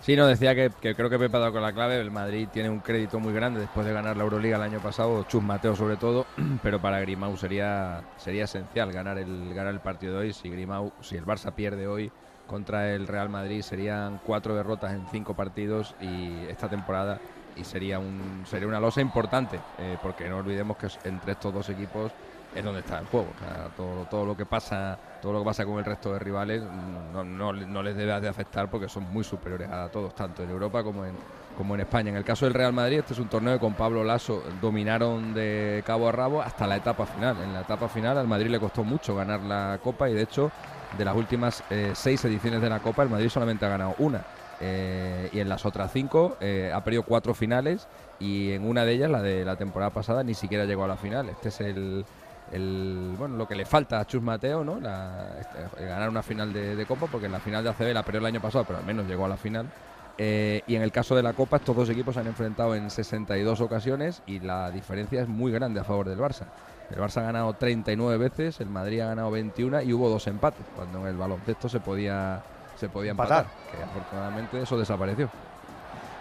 Sí, 0.00 0.16
no, 0.16 0.26
decía 0.26 0.54
que, 0.54 0.70
que 0.80 0.94
creo 0.94 1.10
que 1.10 1.18
Pepe 1.18 1.36
ha 1.36 1.40
dado 1.40 1.52
con 1.52 1.60
la 1.60 1.72
clave. 1.72 2.00
El 2.00 2.10
Madrid 2.10 2.48
tiene 2.50 2.70
un 2.70 2.78
crédito 2.78 3.20
muy 3.20 3.34
grande 3.34 3.60
después 3.60 3.84
de 3.84 3.92
ganar 3.92 4.16
la 4.16 4.22
Euroliga 4.22 4.56
el 4.56 4.62
año 4.62 4.78
pasado, 4.78 5.24
Chus 5.24 5.42
Mateo 5.42 5.76
sobre 5.76 5.96
todo, 5.96 6.24
pero 6.62 6.80
para 6.80 7.00
Grimau 7.00 7.36
sería, 7.36 8.00
sería 8.16 8.44
esencial 8.44 8.90
ganar 8.90 9.18
el, 9.18 9.52
ganar 9.52 9.74
el 9.74 9.80
partido 9.80 10.14
de 10.14 10.18
hoy. 10.20 10.32
Si 10.32 10.48
Grimau, 10.48 10.92
si 11.02 11.16
el 11.16 11.26
Barça 11.26 11.52
pierde 11.52 11.86
hoy 11.86 12.10
contra 12.48 12.92
el 12.94 13.06
Real 13.06 13.28
Madrid, 13.28 13.62
serían 13.62 14.20
cuatro 14.26 14.56
derrotas 14.56 14.92
en 14.92 15.06
cinco 15.12 15.34
partidos 15.34 15.94
y 16.00 16.44
esta 16.48 16.68
temporada 16.68 17.20
y 17.54 17.62
sería 17.62 17.98
un 18.00 18.42
sería 18.48 18.66
una 18.66 18.80
losa 18.80 19.00
importante, 19.00 19.60
eh, 19.78 19.96
porque 20.02 20.28
no 20.28 20.38
olvidemos 20.38 20.76
que 20.76 20.88
entre 21.04 21.32
estos 21.32 21.54
dos 21.54 21.68
equipos 21.68 22.10
es 22.54 22.64
donde 22.64 22.80
está 22.80 22.98
el 22.98 23.06
juego. 23.06 23.28
Todo, 23.76 24.06
todo 24.10 24.24
lo 24.24 24.36
que 24.36 24.46
pasa, 24.46 24.98
todo 25.20 25.32
lo 25.34 25.40
que 25.40 25.44
pasa 25.44 25.64
con 25.66 25.78
el 25.78 25.84
resto 25.84 26.12
de 26.14 26.18
rivales 26.18 26.62
mm, 26.62 27.12
no, 27.12 27.22
no- 27.22 27.52
no 27.52 27.82
les 27.82 27.94
debe 27.94 28.18
de 28.20 28.28
afectar 28.28 28.68
porque 28.70 28.88
son 28.88 29.04
muy 29.12 29.22
superiores 29.22 29.68
a 29.70 29.88
todos, 29.90 30.14
tanto 30.14 30.42
en 30.42 30.48
Europa 30.50 30.82
como 30.82 31.04
en, 31.04 31.14
como 31.58 31.74
en 31.74 31.82
España. 31.82 32.10
En 32.10 32.16
el 32.16 32.24
caso 32.24 32.46
del 32.46 32.54
Real 32.54 32.72
Madrid, 32.72 33.00
este 33.00 33.12
es 33.12 33.18
un 33.18 33.28
torneo 33.28 33.52
que 33.54 33.60
con 33.60 33.74
Pablo 33.74 34.02
Lasso 34.02 34.42
dominaron 34.62 35.34
de 35.34 35.82
cabo 35.86 36.08
a 36.08 36.12
rabo 36.12 36.40
hasta 36.40 36.66
la 36.66 36.76
etapa 36.76 37.04
final. 37.04 37.36
En 37.42 37.52
la 37.52 37.60
etapa 37.60 37.86
final 37.88 38.16
al 38.16 38.26
Madrid 38.28 38.48
le 38.48 38.58
costó 38.60 38.82
mucho 38.82 39.14
ganar 39.14 39.40
la 39.40 39.78
Copa 39.82 40.08
y 40.08 40.14
de 40.14 40.22
hecho 40.22 40.50
de 40.96 41.04
las 41.04 41.14
últimas 41.16 41.62
eh, 41.70 41.90
seis 41.94 42.24
ediciones 42.24 42.60
de 42.62 42.70
la 42.70 42.80
Copa 42.80 43.02
el 43.02 43.08
Madrid 43.10 43.28
solamente 43.28 43.66
ha 43.66 43.68
ganado 43.68 43.94
una. 43.98 44.24
Eh, 44.60 45.28
y 45.32 45.38
en 45.38 45.48
las 45.48 45.64
otras 45.66 45.92
cinco 45.92 46.36
eh, 46.40 46.72
ha 46.74 46.82
perdido 46.82 47.04
cuatro 47.04 47.32
finales 47.32 47.86
y 48.18 48.50
en 48.52 48.66
una 48.66 48.84
de 48.84 48.92
ellas, 48.94 49.08
la 49.10 49.22
de 49.22 49.44
la 49.44 49.54
temporada 49.54 49.90
pasada, 49.90 50.24
ni 50.24 50.34
siquiera 50.34 50.64
llegó 50.64 50.84
a 50.84 50.88
la 50.88 50.96
final. 50.96 51.28
Este 51.28 51.48
es 51.50 51.60
el, 51.60 52.04
bueno 53.16 53.36
lo 53.36 53.46
que 53.46 53.54
le 53.54 53.64
falta 53.64 54.00
a 54.00 54.06
Chus 54.06 54.22
Mateo, 54.22 54.64
¿no? 54.64 54.80
La- 54.80 55.36
este, 55.40 55.84
ganar 55.84 56.08
una 56.08 56.22
final 56.22 56.52
de, 56.52 56.74
de 56.74 56.86
Copa, 56.86 57.06
porque 57.06 57.26
en 57.26 57.32
la 57.32 57.40
final 57.40 57.62
de 57.62 57.70
ACB 57.70 57.92
la 57.92 58.02
perdió 58.02 58.20
el 58.20 58.26
año 58.26 58.40
pasado, 58.40 58.64
pero 58.64 58.78
al 58.78 58.84
menos 58.84 59.06
llegó 59.06 59.26
a 59.26 59.28
la 59.28 59.36
final. 59.36 59.66
Y 60.20 60.74
en 60.74 60.82
el 60.82 60.90
caso 60.90 61.14
de 61.14 61.22
la 61.22 61.32
Copa, 61.34 61.58
estos 61.58 61.76
dos 61.76 61.88
equipos 61.90 62.14
se 62.14 62.20
han 62.20 62.26
enfrentado 62.26 62.74
en 62.74 62.90
62 62.90 63.60
ocasiones 63.60 64.20
y 64.26 64.40
la 64.40 64.68
diferencia 64.72 65.22
es 65.22 65.28
muy 65.28 65.52
grande 65.52 65.78
a 65.78 65.84
favor 65.84 66.08
del 66.08 66.18
Barça. 66.18 66.46
El 66.90 66.96
Barça 66.98 67.18
ha 67.18 67.22
ganado 67.22 67.52
39 67.52 68.16
veces, 68.16 68.60
el 68.60 68.68
Madrid 68.68 69.00
ha 69.00 69.06
ganado 69.08 69.30
21 69.30 69.82
y 69.82 69.92
hubo 69.92 70.08
dos 70.08 70.26
empates, 70.26 70.64
cuando 70.74 71.00
en 71.00 71.06
el 71.08 71.16
baloncesto 71.16 71.68
se 71.68 71.80
podía, 71.80 72.40
se 72.76 72.88
podía 72.88 73.10
empatar, 73.10 73.44
Empatar. 73.44 73.76
que 73.76 73.82
afortunadamente 73.84 74.62
eso 74.62 74.78
desapareció. 74.78 75.28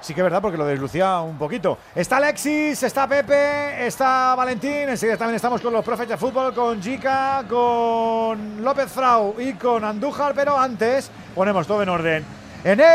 Sí 0.01 0.13
que 0.13 0.19
es 0.19 0.23
verdad, 0.25 0.41
porque 0.41 0.57
lo 0.57 0.65
deslucía 0.65 1.21
un 1.21 1.37
poquito. 1.39 1.77
Está 1.95 2.17
Alexis, 2.17 2.83
está 2.83 3.07
Pepe, 3.07 3.87
está 3.87 4.35
Valentín. 4.35 4.87
Enseguida 4.89 5.17
también 5.17 5.37
estamos 5.37 5.59
con 5.59 5.73
los 5.73 5.83
profes 5.83 6.07
de 6.07 6.15
fútbol, 6.17 6.53
con 6.53 6.79
Jica, 6.81 7.43
con 7.49 8.63
López 8.63 8.91
Frau 8.91 9.35
y 9.39 9.53
con 9.53 9.83
Andújar. 9.83 10.33
Pero 10.35 10.57
antes 10.57 11.09
ponemos 11.33 11.65
todo 11.65 11.81
en 11.81 11.89
orden. 11.89 12.25
En 12.63 12.79
el 12.79 12.85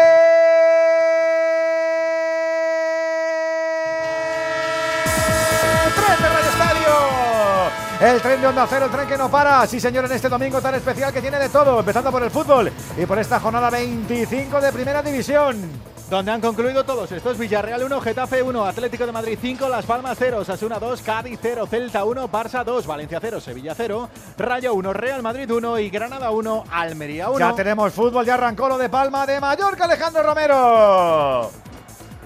El 8.02 8.20
tren 8.20 8.40
de 8.40 8.48
Onda 8.48 8.66
Cero, 8.68 8.86
el 8.86 8.90
tren 8.90 9.06
que 9.06 9.16
no 9.16 9.30
para. 9.30 9.64
Sí, 9.64 9.78
señor, 9.78 10.06
en 10.06 10.10
este 10.10 10.28
domingo 10.28 10.60
tan 10.60 10.74
especial 10.74 11.12
que 11.12 11.20
tiene 11.20 11.38
de 11.38 11.48
todo, 11.48 11.78
empezando 11.78 12.10
por 12.10 12.20
el 12.20 12.32
fútbol 12.32 12.72
y 12.98 13.06
por 13.06 13.16
esta 13.16 13.38
jornada 13.38 13.70
25 13.70 14.60
de 14.60 14.72
Primera 14.72 15.02
División. 15.04 15.70
Donde 16.10 16.32
han 16.32 16.40
concluido 16.40 16.82
todos 16.82 17.12
estos 17.12 17.38
Villarreal 17.38 17.84
1, 17.84 18.00
Getafe 18.00 18.42
1, 18.42 18.64
Atlético 18.64 19.06
de 19.06 19.12
Madrid 19.12 19.38
5, 19.40 19.68
Las 19.68 19.86
Palmas 19.86 20.16
0, 20.18 20.44
Sasuna 20.44 20.80
2, 20.80 21.00
Cádiz 21.00 21.38
0, 21.40 21.64
Celta 21.70 22.04
1, 22.04 22.28
Barça 22.28 22.64
2, 22.64 22.88
Valencia 22.88 23.20
0, 23.22 23.40
Sevilla 23.40 23.72
0, 23.76 24.08
Rayo 24.36 24.74
1, 24.74 24.92
Real 24.92 25.22
Madrid 25.22 25.48
1 25.48 25.78
y 25.78 25.88
Granada 25.88 26.32
1, 26.32 26.64
Almería 26.72 27.30
1. 27.30 27.38
Ya 27.38 27.54
tenemos 27.54 27.92
fútbol, 27.92 28.26
ya 28.26 28.34
arrancó 28.34 28.68
lo 28.68 28.78
de 28.78 28.88
Palma 28.88 29.24
de 29.26 29.40
Mallorca, 29.40 29.84
Alejandro 29.84 30.24
Romero. 30.24 31.71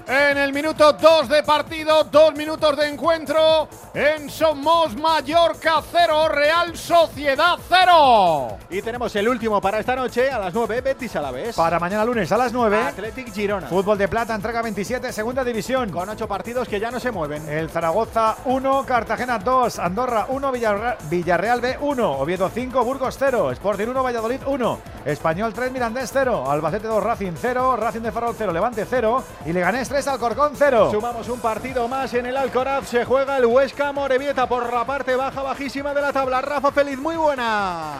En 0.09 0.39
el 0.39 0.53
minuto 0.53 0.93
2 0.93 1.29
de 1.29 1.43
partido, 1.43 2.05
2 2.05 2.35
minutos 2.37 2.77
de 2.77 2.87
encuentro. 2.87 3.69
En 3.93 4.31
Somos 4.31 4.95
Mallorca 4.95 5.83
0, 5.91 6.29
Real 6.29 6.77
Sociedad 6.77 7.57
0. 7.69 8.57
Y 8.71 8.83
tenemos 8.83 9.17
el 9.17 9.29
último 9.29 9.61
para 9.61 9.81
esta 9.81 9.97
noche 9.97 10.31
a 10.31 10.39
las 10.39 10.55
9, 10.55 10.81
Betis 10.81 11.17
a 11.17 11.23
la 11.23 11.33
vez. 11.33 11.57
Para 11.57 11.81
mañana 11.81 12.05
lunes 12.05 12.31
a 12.31 12.37
las 12.37 12.53
9. 12.53 12.85
Athletic 12.85 13.35
Girona. 13.35 13.67
Fútbol 13.67 13.99
de 13.99 14.07
plata, 14.07 14.33
entrega 14.33 14.63
27, 14.63 15.13
segunda 15.13 15.43
división. 15.43 15.91
Con 15.91 16.09
8 16.09 16.29
partidos 16.29 16.69
que 16.69 16.79
ya 16.79 16.93
no 16.93 17.01
se 17.01 17.11
mueven. 17.11 17.49
El 17.49 17.69
Zaragoza 17.69 18.37
1, 18.45 18.85
Cartagena 18.87 19.41
2, 19.41 19.81
Andorra 19.81 20.27
1, 20.29 20.53
Villarreal, 20.53 20.97
Villarreal 21.11 21.61
B 21.61 21.79
1, 21.81 22.13
Oviedo 22.13 22.49
5, 22.49 22.85
Burgos 22.85 23.17
0, 23.19 23.51
Sporting 23.51 23.89
1, 23.89 24.03
Valladolid 24.05 24.41
1, 24.47 24.79
Español 25.05 25.53
3, 25.53 25.73
Mirandés 25.73 26.11
0, 26.13 26.49
Albacete 26.49 26.87
2, 26.87 27.03
Racing 27.03 27.33
0, 27.41 27.77
Racing 27.77 28.03
de 28.03 28.13
Ferrol 28.13 28.35
0, 28.39 28.53
Levante 28.53 28.87
0 28.89 29.25
y 29.47 29.53
Leganés 29.53 29.89
3, 29.89 29.96
Alcorcón 29.97 30.53
0. 30.55 30.91
Sumamos 30.91 31.27
un 31.31 31.41
partido 31.41 31.89
más 31.89 32.13
en 32.13 32.27
el 32.27 32.37
Alcoraz. 32.37 32.87
Se 32.87 33.07
juega 33.07 33.39
el 33.39 33.47
Huesca 33.47 33.93
Morevieta 33.93 34.47
por 34.47 34.71
la 34.71 34.85
parte 34.85 35.17
baja, 35.17 35.41
bajísima 35.41 35.95
de 35.95 36.03
la 36.03 36.13
tabla. 36.13 36.43
Rafa 36.43 36.71
Feliz, 36.71 36.99
muy 36.99 37.17
buena. 37.17 37.95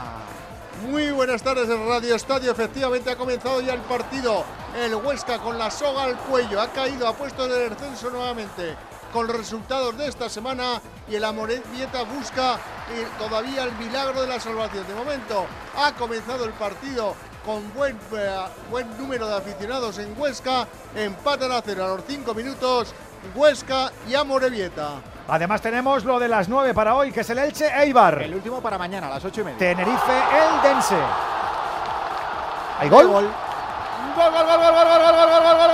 Muy 0.91 1.11
buenas 1.11 1.43
tardes 1.43 1.71
en 1.71 1.89
Radio 1.89 2.15
Estadio. 2.15 2.53
Efectivamente 2.53 3.11
ha 3.11 3.17
comenzado 3.17 3.63
ya 3.63 3.73
el 3.73 3.81
partido. 3.81 4.45
El 4.79 4.95
Huesca 4.97 5.39
con 5.39 5.59
la 5.59 5.71
soga 5.71 6.05
al 6.05 6.17
cuello. 6.17 6.61
Ha 6.61 6.69
caído 6.69 7.09
a 7.09 7.15
puestos 7.15 7.49
de 7.49 7.71
descenso 7.71 8.11
nuevamente 8.11 8.77
con 9.11 9.27
los 9.27 9.37
resultados 9.37 9.97
de 9.97 10.09
esta 10.09 10.29
semana 10.29 10.83
y 11.09 11.15
el 11.15 11.25
Amorebieta 11.25 12.03
busca 12.03 12.57
eh, 12.57 13.07
todavía 13.19 13.65
el 13.65 13.73
milagro 13.77 14.21
de 14.21 14.27
la 14.27 14.39
salvación. 14.39 14.87
De 14.87 14.95
momento 14.95 15.47
ha 15.79 15.93
comenzado 15.93 16.45
el 16.45 16.53
partido 16.53 17.15
con 17.47 17.73
buen, 17.75 17.97
eh, 18.13 18.37
buen 18.71 18.99
número 18.99 19.29
de 19.29 19.37
aficionados 19.37 19.99
en 19.99 20.21
Huesca. 20.21 20.67
Empatan 20.95 21.53
a 21.53 21.63
cero 21.65 21.85
a 21.85 21.89
los 21.89 22.01
cinco 22.07 22.35
minutos. 22.35 22.93
Huesca 23.35 23.93
y 24.09 24.15
Amorebieta. 24.15 24.97
Además 25.29 25.63
tenemos 25.63 26.05
lo 26.05 26.19
de 26.19 26.29
las 26.29 26.49
9 26.49 26.75
para 26.75 26.95
hoy, 26.97 27.13
que 27.13 27.21
es 27.21 27.31
el 27.31 27.39
Elche 27.39 27.69
Eibar. 27.83 28.23
El 28.23 28.35
último 28.35 28.61
para 28.61 28.77
mañana 28.79 29.07
a 29.07 29.11
las 29.11 29.25
8 29.25 29.41
y 29.41 29.45
media. 29.45 29.59
Tenerife 29.59 30.13
Eldense. 30.13 30.97
¿Hay 32.79 32.89
gol? 32.89 33.07
Gol, 33.07 33.25
gol, 34.15 34.33
gol, 34.33 34.47
gol, 34.47 34.47
gol, 34.47 34.73
gol, 34.73 34.97
gol, 34.97 35.33
gol, 35.33 35.65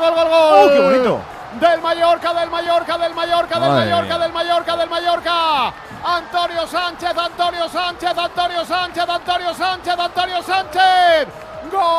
gol, 0.00 0.28
gol, 0.28 0.42
¡Oh, 0.54 0.68
qué 0.68 0.80
bonito! 0.80 1.20
Del 1.60 1.80
Mallorca, 1.92 2.32
del 2.32 2.48
Mallorca, 2.48 2.96
del 2.96 3.14
Mallorca, 3.14 3.60
del 3.60 3.70
Mallorca, 3.70 4.18
del 4.18 4.32
Mallorca, 4.32 4.76
del 4.76 4.88
Mallorca. 4.88 5.74
Antonio 6.02 6.66
Sánchez, 6.66 7.18
Antonio 7.18 7.68
Sánchez, 7.68 8.16
Antonio 8.16 8.64
Sánchez, 8.64 9.08
Antonio 9.08 9.54
Sánchez, 9.54 9.98
Antonio 9.98 10.42
Sánchez. 10.42 11.28
¡Golazo! 11.70 11.92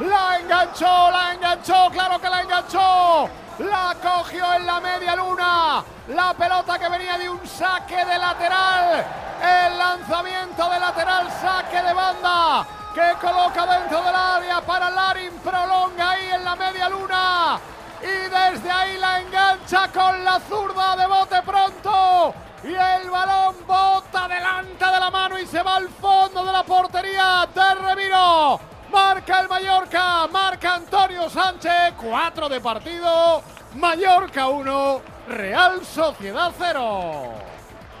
La 0.00 0.38
enganchó, 0.40 1.10
la 1.12 1.32
enganchó, 1.34 1.90
claro 1.92 2.20
que 2.20 2.28
la 2.28 2.40
enganchó. 2.42 3.43
La 3.58 3.94
cogió 4.02 4.52
en 4.54 4.66
la 4.66 4.80
media 4.80 5.14
luna. 5.14 5.84
La 6.08 6.34
pelota 6.34 6.76
que 6.76 6.88
venía 6.88 7.16
de 7.16 7.28
un 7.30 7.46
saque 7.46 8.04
de 8.04 8.18
lateral. 8.18 9.06
El 9.40 9.78
lanzamiento 9.78 10.68
de 10.70 10.80
lateral, 10.80 11.28
saque 11.40 11.80
de 11.80 11.92
banda. 11.92 12.66
Que 12.92 13.14
coloca 13.20 13.66
dentro 13.66 14.02
del 14.02 14.14
área 14.14 14.60
para 14.60 14.90
Larin. 14.90 15.32
Prolonga 15.38 16.10
ahí 16.10 16.30
en 16.32 16.44
la 16.44 16.56
media 16.56 16.88
luna. 16.88 17.60
Y 18.02 18.28
desde 18.28 18.70
ahí 18.70 18.98
la 18.98 19.20
engancha 19.20 19.88
con 19.92 20.24
la 20.24 20.40
zurda 20.40 20.96
de 20.96 21.06
bote 21.06 21.42
pronto. 21.42 22.34
Y 22.64 22.74
el 22.74 23.08
balón 23.08 23.54
bota 23.66 24.26
delante 24.26 24.84
de 24.84 25.00
la 25.00 25.10
mano 25.10 25.38
y 25.38 25.46
se 25.46 25.62
va 25.62 25.76
al 25.76 25.88
fondo 25.90 26.44
de 26.44 26.52
la 26.52 26.64
portería 26.64 27.46
de 27.54 27.74
Remiro. 27.76 28.60
Marca 28.94 29.40
el 29.40 29.48
Mallorca, 29.48 30.28
marca 30.28 30.76
Antonio 30.76 31.28
Sánchez, 31.28 31.94
4 32.00 32.48
de 32.48 32.60
partido, 32.60 33.42
Mallorca 33.74 34.46
1, 34.46 35.00
Real 35.30 35.84
Sociedad 35.84 36.52
0. 36.56 37.32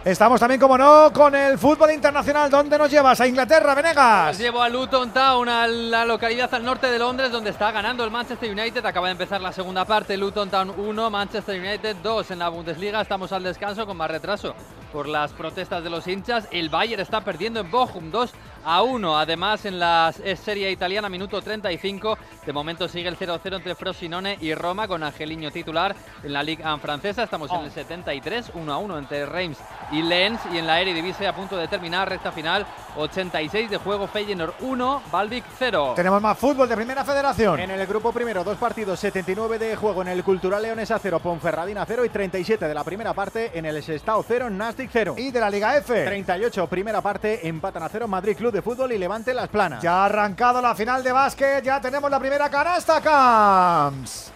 Estamos 0.04 0.38
también, 0.38 0.60
como 0.60 0.78
no, 0.78 1.10
con 1.12 1.34
el 1.34 1.58
fútbol 1.58 1.90
internacional. 1.90 2.48
¿Dónde 2.48 2.76
nos 2.76 2.90
llevas? 2.90 3.18
A 3.22 3.26
Inglaterra, 3.26 3.74
Venegas. 3.74 4.32
Os 4.32 4.38
llevo 4.38 4.62
a 4.62 4.68
Luton 4.68 5.10
Town, 5.12 5.48
a 5.48 5.66
la 5.66 6.04
localidad 6.04 6.52
al 6.54 6.62
norte 6.62 6.88
de 6.88 6.98
Londres, 6.98 7.32
donde 7.32 7.50
está 7.50 7.72
ganando 7.72 8.04
el 8.04 8.10
Manchester 8.10 8.52
United. 8.52 8.84
Acaba 8.84 9.06
de 9.06 9.12
empezar 9.12 9.40
la 9.40 9.50
segunda 9.50 9.86
parte. 9.86 10.16
Luton 10.16 10.50
Town 10.50 10.74
1, 10.76 11.10
Manchester 11.10 11.58
United 11.58 11.96
2 12.02 12.30
en 12.32 12.38
la 12.38 12.50
Bundesliga. 12.50 13.00
Estamos 13.00 13.32
al 13.32 13.42
descanso 13.42 13.86
con 13.86 13.96
más 13.96 14.10
retraso 14.10 14.54
por 14.92 15.08
las 15.08 15.32
protestas 15.32 15.82
de 15.82 15.88
los 15.88 16.06
hinchas. 16.06 16.46
El 16.50 16.68
Bayern 16.68 17.00
está 17.00 17.22
perdiendo 17.22 17.60
en 17.60 17.70
Bochum 17.70 18.10
2 18.10 18.30
a 18.64 18.82
1. 18.82 19.18
Además, 19.18 19.64
en 19.64 19.78
la 19.78 20.12
serie 20.12 20.70
italiana, 20.70 21.08
minuto 21.08 21.40
35. 21.40 22.18
De 22.46 22.52
momento 22.52 22.88
sigue 22.88 23.08
el 23.08 23.18
0-0 23.18 23.56
entre 23.56 23.74
Frosinone 23.74 24.38
y 24.40 24.54
Roma 24.54 24.88
con 24.88 25.02
Angeliño 25.02 25.50
titular. 25.50 25.94
En 26.22 26.32
la 26.32 26.42
Ligue 26.42 26.62
1 26.64 26.78
francesa 26.78 27.24
estamos 27.24 27.50
en 27.50 27.60
el 27.60 27.70
73, 27.70 28.52
1-1 28.54 28.98
entre 28.98 29.26
Reims 29.26 29.58
y 29.92 30.02
Lens. 30.02 30.40
Y 30.52 30.58
en 30.58 30.66
la 30.66 30.80
Eredivisie 30.80 31.26
a 31.26 31.34
punto 31.34 31.56
de 31.56 31.68
terminar, 31.68 32.08
recta 32.08 32.32
final, 32.32 32.66
86 32.96 33.70
de 33.70 33.76
juego 33.76 34.06
Feyenoord 34.06 34.54
1, 34.60 35.02
Baldic 35.10 35.44
0. 35.58 35.92
Tenemos 35.96 36.22
más 36.22 36.38
fútbol 36.38 36.68
de 36.68 36.76
Primera 36.76 37.04
Federación. 37.04 37.60
En 37.60 37.70
el 37.70 37.86
grupo 37.86 38.12
primero, 38.12 38.44
dos 38.44 38.56
partidos, 38.56 39.00
79 39.00 39.58
de 39.58 39.76
juego 39.76 40.02
en 40.02 40.08
el 40.08 40.24
Cultural 40.24 40.62
Leonesa 40.62 40.98
0, 40.98 41.20
Ponferradina 41.20 41.84
0 41.86 42.04
y 42.04 42.08
37 42.08 42.66
de 42.66 42.74
la 42.74 42.84
primera 42.84 43.12
parte 43.12 43.50
en 43.54 43.66
el 43.66 43.82
Sestao 43.82 44.24
0, 44.26 44.50
Nastic 44.50 44.90
0. 44.92 45.16
Y 45.18 45.30
de 45.30 45.40
la 45.40 45.50
Liga 45.50 45.76
F. 45.76 46.04
38, 46.04 46.66
primera 46.66 47.00
parte, 47.00 47.46
empatan 47.46 47.82
a 47.82 47.88
0 47.88 48.08
Madrid 48.08 48.36
Club 48.36 48.53
de 48.54 48.62
Fútbol 48.62 48.92
y 48.92 48.98
Levante 48.98 49.34
Las 49.34 49.48
Planas. 49.48 49.82
Ya 49.82 50.02
ha 50.02 50.04
arrancado 50.06 50.62
la 50.62 50.76
final 50.76 51.02
de 51.02 51.10
básquet, 51.10 51.62
ya 51.64 51.80
tenemos 51.80 52.08
la 52.08 52.20
primera 52.20 52.48
canasta, 52.48 53.00
Camps. 53.00 54.32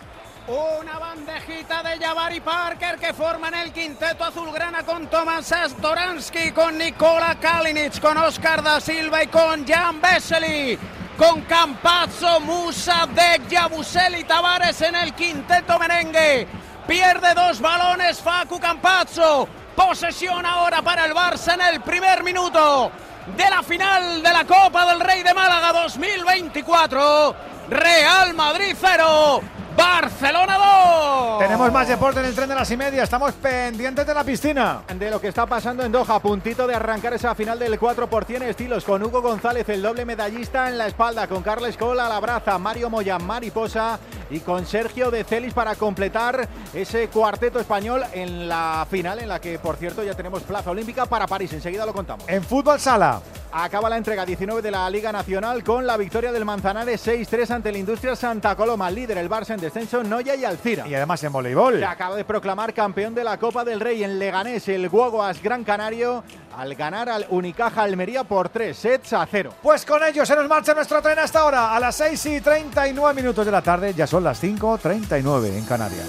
Una 0.48 0.98
bandejita 0.98 1.82
de 1.84 1.98
Javari 1.98 2.40
Parker 2.40 2.96
que 2.98 3.14
forman 3.14 3.54
el 3.54 3.72
quinteto 3.72 4.24
azulgrana 4.24 4.82
con 4.82 5.06
Tomás 5.06 5.54
Doransky, 5.80 6.50
con 6.50 6.76
Nicola 6.76 7.36
Kalinic, 7.40 8.00
con 8.00 8.16
Oscar 8.16 8.62
da 8.62 8.80
Silva 8.80 9.22
y 9.22 9.28
con 9.28 9.64
Jan 9.66 10.00
Vesely. 10.00 10.78
Con 11.16 11.42
Campazzo, 11.42 12.40
Musa, 12.40 13.06
Dek, 13.12 13.48
Yabusel 13.48 14.18
y 14.18 14.24
Tavares 14.24 14.80
en 14.82 14.96
el 14.96 15.14
quinteto 15.14 15.78
merengue. 15.78 16.46
Pierde 16.86 17.34
dos 17.34 17.60
balones 17.60 18.20
Facu 18.20 18.58
Campazzo. 18.58 19.48
Posesión 19.76 20.44
ahora 20.44 20.82
para 20.82 21.04
el 21.04 21.14
Barça 21.14 21.54
en 21.54 21.60
el 21.60 21.80
primer 21.82 22.24
minuto 22.24 22.90
de 23.36 23.50
la 23.50 23.62
final 23.62 24.22
de 24.22 24.32
la 24.32 24.44
Copa 24.44 24.86
del 24.86 25.00
Rey 25.00 25.22
de 25.22 25.34
Málaga 25.34 25.72
2024. 25.82 27.34
Real 27.70 28.34
Madrid 28.34 28.74
0, 28.80 29.42
Barcelona 29.78 30.58
2. 30.58 31.38
Tenemos 31.38 31.72
más 31.72 31.86
deporte 31.86 32.18
en 32.18 32.26
el 32.26 32.34
tren 32.34 32.48
de 32.48 32.54
las 32.56 32.68
y 32.68 32.76
media. 32.76 33.04
Estamos 33.04 33.32
pendientes 33.34 34.04
de 34.04 34.12
la 34.12 34.24
piscina. 34.24 34.82
De 34.92 35.08
lo 35.08 35.20
que 35.20 35.28
está 35.28 35.46
pasando 35.46 35.84
en 35.84 35.92
Doha, 35.92 36.16
a 36.16 36.20
puntito 36.20 36.66
de 36.66 36.74
arrancar 36.74 37.14
esa 37.14 37.32
final 37.36 37.60
del 37.60 37.78
4 37.78 38.10
por 38.10 38.24
100 38.24 38.42
estilos 38.42 38.84
con 38.84 39.00
Hugo 39.04 39.22
González, 39.22 39.68
el 39.68 39.80
doble 39.80 40.04
medallista 40.04 40.68
en 40.68 40.78
la 40.78 40.88
espalda, 40.88 41.28
con 41.28 41.44
Carles 41.44 41.76
Cola 41.76 42.06
a 42.06 42.08
la 42.08 42.18
braza, 42.18 42.58
Mario 42.58 42.90
Moya 42.90 43.20
mariposa 43.20 44.00
y 44.30 44.40
con 44.40 44.66
Sergio 44.66 45.12
de 45.12 45.22
Celis 45.22 45.54
para 45.54 45.76
completar 45.76 46.48
ese 46.74 47.06
cuarteto 47.06 47.60
español 47.60 48.02
en 48.12 48.48
la 48.48 48.84
final, 48.90 49.20
en 49.20 49.28
la 49.28 49.40
que 49.40 49.60
por 49.60 49.76
cierto 49.76 50.02
ya 50.02 50.14
tenemos 50.14 50.42
plaza 50.42 50.72
olímpica 50.72 51.06
para 51.06 51.28
París. 51.28 51.52
Enseguida 51.52 51.86
lo 51.86 51.92
contamos. 51.92 52.28
En 52.28 52.42
fútbol 52.42 52.80
sala. 52.80 53.22
Acaba 53.60 53.90
la 53.90 53.96
entrega 53.96 54.24
19 54.24 54.62
de 54.62 54.70
la 54.70 54.88
Liga 54.88 55.10
Nacional 55.10 55.64
con 55.64 55.84
la 55.84 55.96
victoria 55.96 56.30
del 56.30 56.44
Manzanares 56.44 57.04
6-3 57.04 57.50
ante 57.50 57.72
la 57.72 57.78
Industria 57.78 58.14
Santa 58.14 58.54
Coloma. 58.54 58.88
Líder 58.88 59.18
el 59.18 59.28
Barça 59.28 59.54
en 59.54 59.60
descenso, 59.60 60.04
Noya 60.04 60.36
y 60.36 60.44
Alcira. 60.44 60.86
Y 60.86 60.94
además 60.94 61.24
en 61.24 61.32
voleibol. 61.32 61.80
Se 61.80 61.84
acaba 61.84 62.14
de 62.14 62.24
proclamar 62.24 62.72
campeón 62.72 63.16
de 63.16 63.24
la 63.24 63.36
Copa 63.36 63.64
del 63.64 63.80
Rey 63.80 64.04
en 64.04 64.20
Leganés, 64.20 64.68
el 64.68 64.88
Guaguas 64.88 65.42
Gran 65.42 65.64
Canario, 65.64 66.22
al 66.56 66.76
ganar 66.76 67.08
al 67.08 67.26
Unicaja 67.30 67.82
Almería 67.82 68.22
por 68.22 68.48
3 68.48 68.78
sets 68.78 69.12
a 69.14 69.26
0. 69.26 69.52
Pues 69.60 69.84
con 69.84 70.04
ello 70.04 70.24
se 70.24 70.36
nos 70.36 70.48
marcha 70.48 70.72
nuestro 70.72 71.02
tren 71.02 71.18
hasta 71.18 71.40
ahora. 71.40 71.74
A 71.74 71.80
las 71.80 71.96
6 71.96 72.26
y 72.26 72.40
39 72.40 73.12
minutos 73.12 73.44
de 73.44 73.50
la 73.50 73.60
tarde, 73.60 73.92
ya 73.92 74.06
son 74.06 74.22
las 74.22 74.40
5.39 74.40 75.58
en 75.58 75.64
Canarias. 75.64 76.06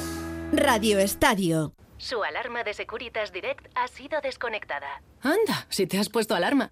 Radio 0.53 0.99
Estadio. 0.99 1.73
Su 1.97 2.23
alarma 2.23 2.63
de 2.63 2.75
Securitas 2.75 3.33
Direct 3.33 3.65
ha 3.73 3.87
sido 3.87 4.21
desconectada. 4.21 5.01
Anda, 5.23 5.65
si 5.69 5.87
te 5.87 5.97
has 5.97 6.09
puesto 6.09 6.35
alarma. 6.35 6.71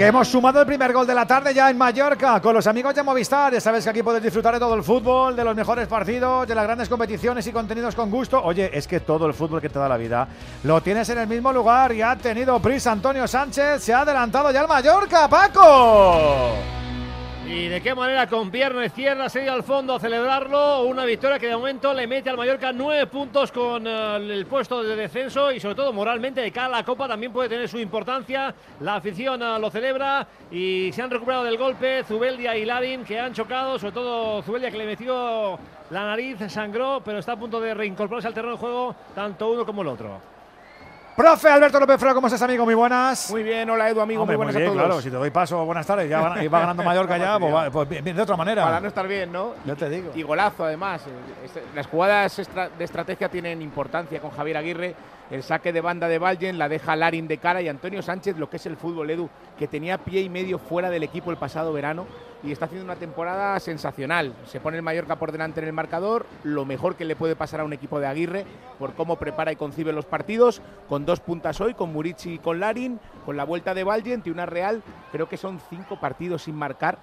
Que 0.00 0.06
hemos 0.06 0.28
sumado 0.28 0.58
el 0.62 0.66
primer 0.66 0.94
gol 0.94 1.06
de 1.06 1.14
la 1.14 1.26
tarde 1.26 1.52
ya 1.52 1.68
en 1.68 1.76
Mallorca 1.76 2.40
con 2.40 2.54
los 2.54 2.66
amigos 2.66 2.94
de 2.94 3.02
Movistar. 3.02 3.52
Ya 3.52 3.60
sabes 3.60 3.84
que 3.84 3.90
aquí 3.90 4.02
puedes 4.02 4.22
disfrutar 4.22 4.54
de 4.54 4.58
todo 4.58 4.74
el 4.74 4.82
fútbol, 4.82 5.36
de 5.36 5.44
los 5.44 5.54
mejores 5.54 5.86
partidos, 5.88 6.48
de 6.48 6.54
las 6.54 6.64
grandes 6.64 6.88
competiciones 6.88 7.46
y 7.46 7.52
contenidos 7.52 7.94
con 7.94 8.10
gusto. 8.10 8.42
Oye, 8.42 8.70
es 8.72 8.88
que 8.88 9.00
todo 9.00 9.26
el 9.26 9.34
fútbol 9.34 9.60
que 9.60 9.68
te 9.68 9.78
da 9.78 9.90
la 9.90 9.98
vida 9.98 10.26
lo 10.64 10.80
tienes 10.80 11.06
en 11.10 11.18
el 11.18 11.26
mismo 11.26 11.52
lugar 11.52 11.92
y 11.92 12.00
ha 12.00 12.16
tenido 12.16 12.58
prisa 12.60 12.92
Antonio 12.92 13.28
Sánchez. 13.28 13.82
Se 13.82 13.92
ha 13.92 14.00
adelantado 14.00 14.50
ya 14.50 14.62
el 14.62 14.68
Mallorca, 14.68 15.28
Paco. 15.28 16.54
Y 17.52 17.66
de 17.66 17.80
qué 17.80 17.96
manera 17.96 18.28
con 18.28 18.48
pierna 18.48 18.84
izquierda 18.84 19.28
se 19.28 19.48
al 19.48 19.64
fondo 19.64 19.96
a 19.96 19.98
celebrarlo. 19.98 20.84
Una 20.84 21.04
victoria 21.04 21.36
que 21.36 21.48
de 21.48 21.56
momento 21.56 21.92
le 21.92 22.06
mete 22.06 22.30
al 22.30 22.36
Mallorca 22.36 22.70
nueve 22.72 23.08
puntos 23.08 23.50
con 23.50 23.84
eh, 23.88 24.16
el 24.18 24.46
puesto 24.46 24.84
de 24.84 24.94
descenso 24.94 25.50
y 25.50 25.58
sobre 25.58 25.74
todo 25.74 25.92
moralmente 25.92 26.40
de 26.42 26.52
cara 26.52 26.66
a 26.66 26.78
la 26.78 26.84
Copa 26.84 27.08
también 27.08 27.32
puede 27.32 27.48
tener 27.48 27.68
su 27.68 27.80
importancia. 27.80 28.54
La 28.78 28.94
afición 28.94 29.42
eh, 29.42 29.58
lo 29.58 29.68
celebra 29.68 30.28
y 30.52 30.92
se 30.92 31.02
han 31.02 31.10
recuperado 31.10 31.42
del 31.42 31.58
golpe 31.58 32.04
Zubeldia 32.04 32.56
y 32.56 32.64
Ladin 32.64 33.02
que 33.02 33.18
han 33.18 33.34
chocado, 33.34 33.80
sobre 33.80 33.94
todo 33.94 34.42
Zubeldia 34.42 34.70
que 34.70 34.78
le 34.78 34.86
metió 34.86 35.58
la 35.90 36.04
nariz, 36.04 36.38
sangró, 36.46 37.02
pero 37.04 37.18
está 37.18 37.32
a 37.32 37.36
punto 37.36 37.60
de 37.60 37.74
reincorporarse 37.74 38.28
al 38.28 38.34
terreno 38.34 38.52
de 38.52 38.60
juego 38.60 38.94
tanto 39.12 39.50
uno 39.50 39.66
como 39.66 39.82
el 39.82 39.88
otro. 39.88 40.39
Profe 41.16 41.48
Alberto 41.50 41.78
López 41.78 41.98
Fro, 42.00 42.14
¿cómo 42.14 42.28
estás, 42.28 42.40
amigo? 42.40 42.64
Muy 42.64 42.74
buenas. 42.74 43.30
Muy 43.30 43.42
bien, 43.42 43.68
hola 43.68 43.90
Edu, 43.90 44.00
amigo, 44.00 44.22
Hombre, 44.22 44.38
muy 44.38 44.46
buenas 44.46 44.56
bien, 44.56 44.68
a 44.70 44.72
todos. 44.72 44.86
Claro, 44.86 45.02
si 45.02 45.10
te 45.10 45.16
doy 45.16 45.30
paso, 45.30 45.62
buenas 45.66 45.86
tardes, 45.86 46.08
ya 46.08 46.20
va, 46.20 46.42
y 46.42 46.48
va 46.48 46.60
ganando 46.60 46.82
Mallorca 46.82 47.18
ya, 47.18 47.38
pues, 47.38 47.52
va- 47.54 47.70
pues 47.70 47.88
de 48.04 48.22
otra 48.22 48.36
manera. 48.36 48.64
Para 48.64 48.80
no 48.80 48.88
estar 48.88 49.06
bien, 49.06 49.30
¿no? 49.30 49.52
Yo 49.66 49.76
te 49.76 49.90
digo. 49.90 50.12
Y 50.14 50.22
golazo, 50.22 50.64
además. 50.64 51.02
Las 51.74 51.86
jugadas 51.88 52.40
de 52.78 52.84
estrategia 52.84 53.28
tienen 53.28 53.60
importancia 53.60 54.18
con 54.20 54.30
Javier 54.30 54.56
Aguirre. 54.56 54.94
El 55.30 55.42
saque 55.42 55.72
de 55.72 55.80
banda 55.80 56.08
de 56.08 56.18
Valgen 56.18 56.58
la 56.58 56.68
deja 56.68 56.96
Larin 56.96 57.28
de 57.28 57.38
cara 57.38 57.60
y 57.60 57.68
Antonio 57.68 58.00
Sánchez, 58.02 58.36
lo 58.38 58.48
que 58.48 58.56
es 58.56 58.66
el 58.66 58.76
fútbol, 58.76 59.10
Edu, 59.10 59.28
que 59.58 59.68
tenía 59.68 59.98
pie 59.98 60.22
y 60.22 60.28
medio 60.30 60.58
fuera 60.58 60.88
del 60.90 61.02
equipo 61.02 61.30
el 61.30 61.36
pasado 61.36 61.72
verano 61.72 62.06
y 62.42 62.52
está 62.52 62.66
haciendo 62.66 62.84
una 62.84 62.96
temporada 62.96 63.58
sensacional. 63.60 64.34
Se 64.46 64.60
pone 64.60 64.76
el 64.76 64.82
Mallorca 64.82 65.16
por 65.16 65.32
delante 65.32 65.60
en 65.60 65.66
el 65.66 65.72
marcador, 65.72 66.26
lo 66.42 66.64
mejor 66.64 66.96
que 66.96 67.04
le 67.04 67.16
puede 67.16 67.36
pasar 67.36 67.60
a 67.60 67.64
un 67.64 67.72
equipo 67.72 68.00
de 68.00 68.06
Aguirre 68.06 68.46
por 68.78 68.94
cómo 68.94 69.16
prepara 69.16 69.52
y 69.52 69.56
concibe 69.56 69.92
los 69.92 70.06
partidos, 70.06 70.62
con 70.88 71.04
dos 71.04 71.20
puntas 71.20 71.60
hoy, 71.60 71.74
con 71.74 71.92
Murici 71.92 72.34
y 72.34 72.38
con 72.38 72.60
Larin, 72.60 73.00
con 73.24 73.36
la 73.36 73.44
vuelta 73.44 73.74
de 73.74 73.84
Valgen 73.84 74.22
y 74.24 74.30
una 74.30 74.46
Real, 74.46 74.82
creo 75.12 75.28
que 75.28 75.36
son 75.36 75.60
cinco 75.68 75.98
partidos 76.00 76.42
sin 76.42 76.54
marcar 76.54 76.98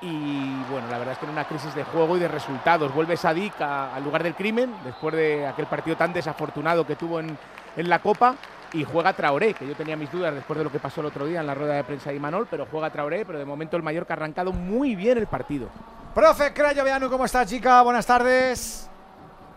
y 0.00 0.62
bueno, 0.70 0.88
la 0.90 0.98
verdad 0.98 1.12
es 1.12 1.18
que 1.18 1.24
en 1.24 1.32
una 1.32 1.46
crisis 1.46 1.74
de 1.74 1.84
juego 1.84 2.16
y 2.16 2.20
de 2.20 2.28
resultados. 2.28 2.92
Vuelve 2.94 3.16
Sadik 3.16 3.58
al 3.60 4.04
lugar 4.04 4.22
del 4.22 4.34
crimen 4.34 4.74
después 4.84 5.14
de 5.14 5.46
aquel 5.46 5.66
partido 5.66 5.96
tan 5.96 6.12
desafortunado 6.12 6.86
que 6.86 6.96
tuvo 6.96 7.20
en, 7.20 7.38
en 7.76 7.88
la 7.88 8.00
Copa 8.00 8.36
y 8.74 8.84
juega 8.84 9.12
Traoré, 9.12 9.54
que 9.54 9.66
yo 9.66 9.74
tenía 9.74 9.96
mis 9.96 10.10
dudas 10.12 10.34
después 10.34 10.58
de 10.58 10.64
lo 10.64 10.70
que 10.72 10.78
pasó 10.78 11.00
el 11.00 11.06
otro 11.06 11.24
día 11.26 11.40
en 11.40 11.46
la 11.46 11.54
rueda 11.54 11.74
de 11.74 11.84
prensa 11.84 12.10
de 12.10 12.16
Imanol, 12.16 12.46
pero 12.50 12.66
juega 12.70 12.90
Traoré, 12.90 13.24
pero 13.24 13.38
de 13.38 13.44
momento 13.44 13.76
el 13.76 13.82
Mallorca 13.82 14.14
ha 14.14 14.16
arrancado 14.16 14.52
muy 14.52 14.94
bien 14.96 15.16
el 15.18 15.26
partido. 15.26 15.68
Profe 16.14 16.52
Crayo 16.52 16.84
Veanu, 16.84 17.08
¿cómo 17.08 17.24
estás, 17.24 17.48
chica? 17.48 17.80
Buenas 17.82 18.06
tardes. 18.06 18.90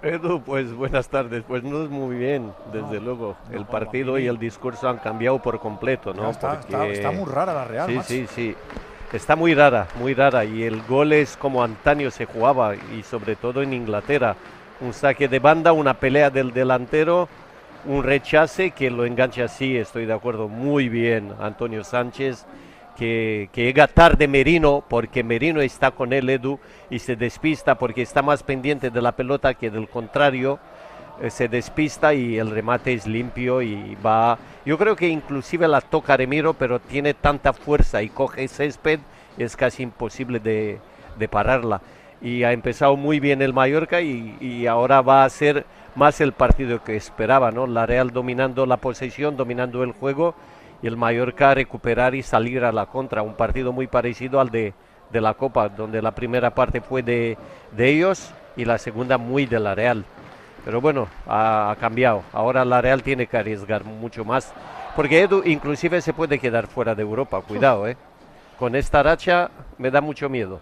Edu, 0.02 0.42
pues 0.42 0.72
buenas 0.74 1.10
tardes. 1.10 1.44
Pues 1.48 1.64
no 1.64 1.84
es 1.84 1.90
muy 1.90 2.16
bien, 2.16 2.54
desde 2.72 3.00
luego. 3.00 3.36
El 3.52 3.66
partido 3.66 4.20
y 4.20 4.28
el 4.28 4.38
discurso 4.38 4.88
han 4.88 4.98
cambiado 4.98 5.42
por 5.42 5.60
completo, 5.60 6.14
¿no? 6.14 6.30
Está, 6.30 6.60
está- 6.60 6.78
Porque- 6.78 6.94
está 6.94 7.12
muy 7.12 7.26
rara 7.32 7.54
la 7.54 7.66
Real, 7.66 7.88
Sí, 7.90 7.96
macho. 7.96 8.08
sí, 8.08 8.28
sí. 8.28 8.56
Está 9.12 9.36
muy 9.36 9.56
rara, 9.56 9.88
muy 10.00 10.14
rara. 10.14 10.46
Y 10.46 10.64
el 10.64 10.84
gol 10.84 11.14
es 11.14 11.36
como 11.38 11.64
antaño 11.64 12.12
se 12.12 12.26
jugaba, 12.26 12.76
y 12.76 13.02
sobre 13.04 13.36
todo 13.36 13.62
en 13.64 13.74
Inglaterra. 13.74 14.36
Un 14.82 14.94
saque 14.94 15.28
de 15.28 15.40
banda, 15.40 15.72
una 15.72 15.96
pelea 15.96 16.30
del 16.30 16.54
delantero, 16.54 17.28
un 17.88 18.04
rechace 18.04 18.72
que 18.72 18.92
lo 18.92 19.06
engancha 19.06 19.46
así, 19.46 19.78
estoy 19.78 20.06
de 20.06 20.14
acuerdo, 20.14 20.48
muy 20.50 20.90
bien 20.90 21.34
Antonio 21.40 21.84
Sánchez. 21.84 22.46
Que, 22.98 23.50
que 23.54 23.64
llega 23.64 23.86
tarde 23.86 24.28
Merino, 24.28 24.84
porque 24.88 25.24
Merino 25.24 25.62
está 25.62 25.92
con 25.92 26.14
él, 26.14 26.32
Edu, 26.32 26.60
y 26.90 26.98
se 26.98 27.16
despista 27.16 27.78
porque 27.78 28.02
está 28.02 28.24
más 28.24 28.42
pendiente 28.42 28.90
de 28.90 29.02
la 29.04 29.12
pelota 29.12 29.54
que 29.54 29.70
del 29.70 29.88
contrario 29.88 30.58
eh, 31.22 31.30
se 31.30 31.48
despista 31.48 32.16
y 32.16 32.40
el 32.40 32.50
remate 32.50 32.94
es 32.94 33.06
limpio 33.06 33.62
y 33.62 33.96
va. 34.04 34.40
Yo 34.66 34.80
creo 34.80 34.96
que 34.96 35.08
inclusive 35.10 35.68
la 35.68 35.80
toca 35.80 36.18
Remiro, 36.18 36.56
pero 36.56 36.80
tiene 36.80 37.14
tanta 37.14 37.54
fuerza 37.54 38.02
y 38.02 38.10
coge 38.10 38.48
césped, 38.48 39.00
es 39.38 39.56
casi 39.56 39.84
imposible 39.84 40.40
de, 40.40 40.80
de 41.20 41.28
pararla. 41.28 41.82
Y 42.20 42.44
ha 42.44 42.52
empezado 42.52 42.98
muy 42.98 43.20
bien 43.20 43.44
el 43.44 43.54
Mallorca 43.54 44.02
y 44.02 44.66
ahora 44.66 45.02
va 45.02 45.24
a 45.24 45.30
ser 45.30 45.68
más 45.98 46.22
el 46.22 46.32
partido 46.32 46.84
que 46.84 46.96
esperaba, 46.96 47.50
¿no? 47.50 47.66
La 47.66 47.88
Real 47.88 48.12
dominando 48.12 48.68
la 48.68 48.78
posesión, 48.78 49.36
dominando 49.36 49.82
el 49.82 49.94
juego 49.94 50.36
y 50.84 50.86
el 50.86 50.96
Mallorca 50.96 51.56
recuperar 51.56 52.14
y 52.14 52.22
salir 52.22 52.64
a 52.64 52.72
la 52.72 52.86
contra. 52.86 53.24
Un 53.24 53.34
partido 53.34 53.74
muy 53.74 53.88
parecido 53.88 54.40
al 54.40 54.52
de, 54.52 54.76
de 55.12 55.22
la 55.22 55.34
Copa, 55.34 55.70
donde 55.70 56.04
la 56.04 56.12
primera 56.12 56.54
parte 56.54 56.82
fue 56.82 57.02
de, 57.02 57.36
de 57.76 57.90
ellos 57.90 58.32
y 58.56 58.66
la 58.66 58.78
segunda 58.78 59.18
muy 59.18 59.48
de 59.48 59.60
la 59.60 59.74
Real. 59.74 60.06
Pero 60.64 60.82
bueno, 60.82 61.08
ha, 61.26 61.72
ha 61.72 61.76
cambiado. 61.78 62.22
Ahora 62.32 62.64
la 62.64 62.80
Real 62.80 63.02
tiene 63.02 63.26
que 63.26 63.38
arriesgar 63.38 63.84
mucho 63.84 64.24
más. 64.24 64.54
Porque 64.96 65.22
Edu 65.22 65.42
inclusive 65.46 66.02
se 66.02 66.14
puede 66.14 66.38
quedar 66.38 66.68
fuera 66.68 66.94
de 66.94 67.02
Europa. 67.02 67.42
Cuidado, 67.42 67.88
¿eh? 67.88 67.98
Con 68.60 68.76
esta 68.76 69.02
racha 69.02 69.50
me 69.80 69.90
da 69.90 70.00
mucho 70.00 70.30
miedo 70.30 70.62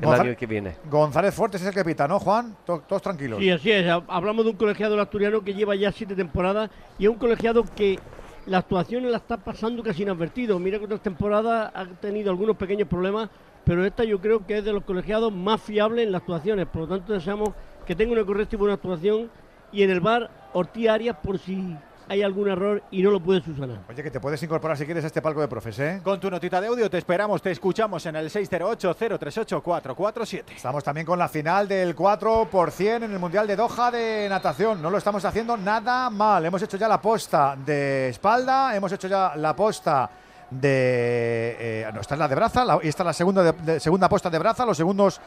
el 0.00 0.04
Gonzalo- 0.06 0.28
año 0.30 0.36
que 0.36 0.46
viene. 0.46 0.76
González 0.90 1.34
Fuertes 1.34 1.62
es 1.62 1.68
el 1.68 1.74
capitán, 1.74 2.08
¿no, 2.10 2.18
Juan? 2.18 2.56
To- 2.66 2.82
Todos 2.86 3.02
tranquilos. 3.02 3.38
Sí, 3.38 3.50
así 3.50 3.70
es. 3.70 3.86
Ha- 3.88 4.02
Hablamos 4.08 4.44
de 4.44 4.50
un 4.52 4.56
colegiado 4.56 5.00
asturiano 5.00 5.42
que 5.44 5.54
lleva 5.54 5.74
ya 5.76 5.92
siete 5.92 6.14
temporadas 6.14 6.70
y 6.98 7.04
es 7.04 7.10
un 7.10 7.16
colegiado 7.16 7.64
que 7.76 7.98
la 8.46 8.58
actuación 8.58 9.10
la 9.10 9.16
está 9.18 9.36
pasando 9.38 9.82
casi 9.82 10.02
inadvertido. 10.02 10.58
Mira 10.58 10.78
que 10.78 10.84
otras 10.84 11.00
temporadas 11.00 11.70
ha 11.74 11.86
tenido 12.00 12.30
algunos 12.30 12.56
pequeños 12.56 12.88
problemas, 12.88 13.30
pero 13.64 13.84
esta 13.86 14.04
yo 14.04 14.20
creo 14.20 14.44
que 14.46 14.58
es 14.58 14.64
de 14.64 14.72
los 14.72 14.84
colegiados 14.84 15.32
más 15.32 15.62
fiables 15.62 16.04
en 16.06 16.12
las 16.12 16.20
actuaciones. 16.22 16.66
Por 16.66 16.82
lo 16.82 16.88
tanto, 16.88 17.12
deseamos 17.12 17.50
que 17.86 17.94
tenga 17.94 18.12
una 18.12 18.24
correcta 18.24 18.56
y 18.56 18.58
buena 18.58 18.74
actuación 18.74 19.30
y 19.72 19.82
en 19.82 19.90
el 19.90 20.00
bar 20.00 20.30
Ortiz 20.52 20.88
Arias 20.88 21.16
por 21.22 21.38
si 21.38 21.76
hay 22.08 22.22
algún 22.22 22.48
error 22.48 22.82
y 22.90 23.02
no 23.02 23.10
lo 23.10 23.20
puede 23.20 23.42
subsanar. 23.42 23.78
Oye, 23.88 24.02
que 24.02 24.10
te 24.10 24.20
puedes 24.20 24.42
incorporar 24.42 24.76
si 24.76 24.84
quieres 24.84 25.04
a 25.04 25.06
este 25.08 25.22
palco 25.22 25.40
de 25.40 25.48
profes, 25.48 25.78
¿eh? 25.78 26.00
Con 26.02 26.20
tu 26.20 26.30
notita 26.30 26.60
de 26.60 26.66
audio 26.68 26.88
te 26.90 26.98
esperamos, 26.98 27.40
te 27.42 27.50
escuchamos 27.50 28.04
en 28.06 28.16
el 28.16 28.30
608-038-447. 28.30 30.44
Estamos 30.56 30.84
también 30.84 31.06
con 31.06 31.18
la 31.18 31.28
final 31.28 31.66
del 31.68 31.94
4 31.94 32.48
por 32.50 32.70
100 32.70 33.04
en 33.04 33.12
el 33.12 33.18
Mundial 33.18 33.46
de 33.46 33.56
Doha 33.56 33.90
de 33.90 34.26
natación. 34.28 34.82
No 34.82 34.90
lo 34.90 34.98
estamos 34.98 35.24
haciendo 35.24 35.56
nada 35.56 36.10
mal. 36.10 36.44
Hemos 36.44 36.62
hecho 36.62 36.76
ya 36.76 36.88
la 36.88 37.00
posta 37.00 37.56
de 37.64 38.08
espalda, 38.10 38.76
hemos 38.76 38.92
hecho 38.92 39.08
ya 39.08 39.32
la 39.36 39.56
posta 39.56 40.10
de... 40.50 41.56
eh, 41.58 41.90
no, 41.92 42.00
esta 42.00 42.14
es 42.14 42.18
la 42.18 42.28
de 42.28 42.34
braza, 42.34 42.64
la- 42.64 42.78
y 42.82 42.88
esta 42.88 43.02
es 43.02 43.06
la 43.06 43.12
segunda, 43.12 43.42
de- 43.42 43.52
de- 43.52 43.80
segunda 43.80 44.08
posta 44.08 44.30
de 44.30 44.38
braza, 44.38 44.64
los 44.66 44.76
segundos 44.76 45.20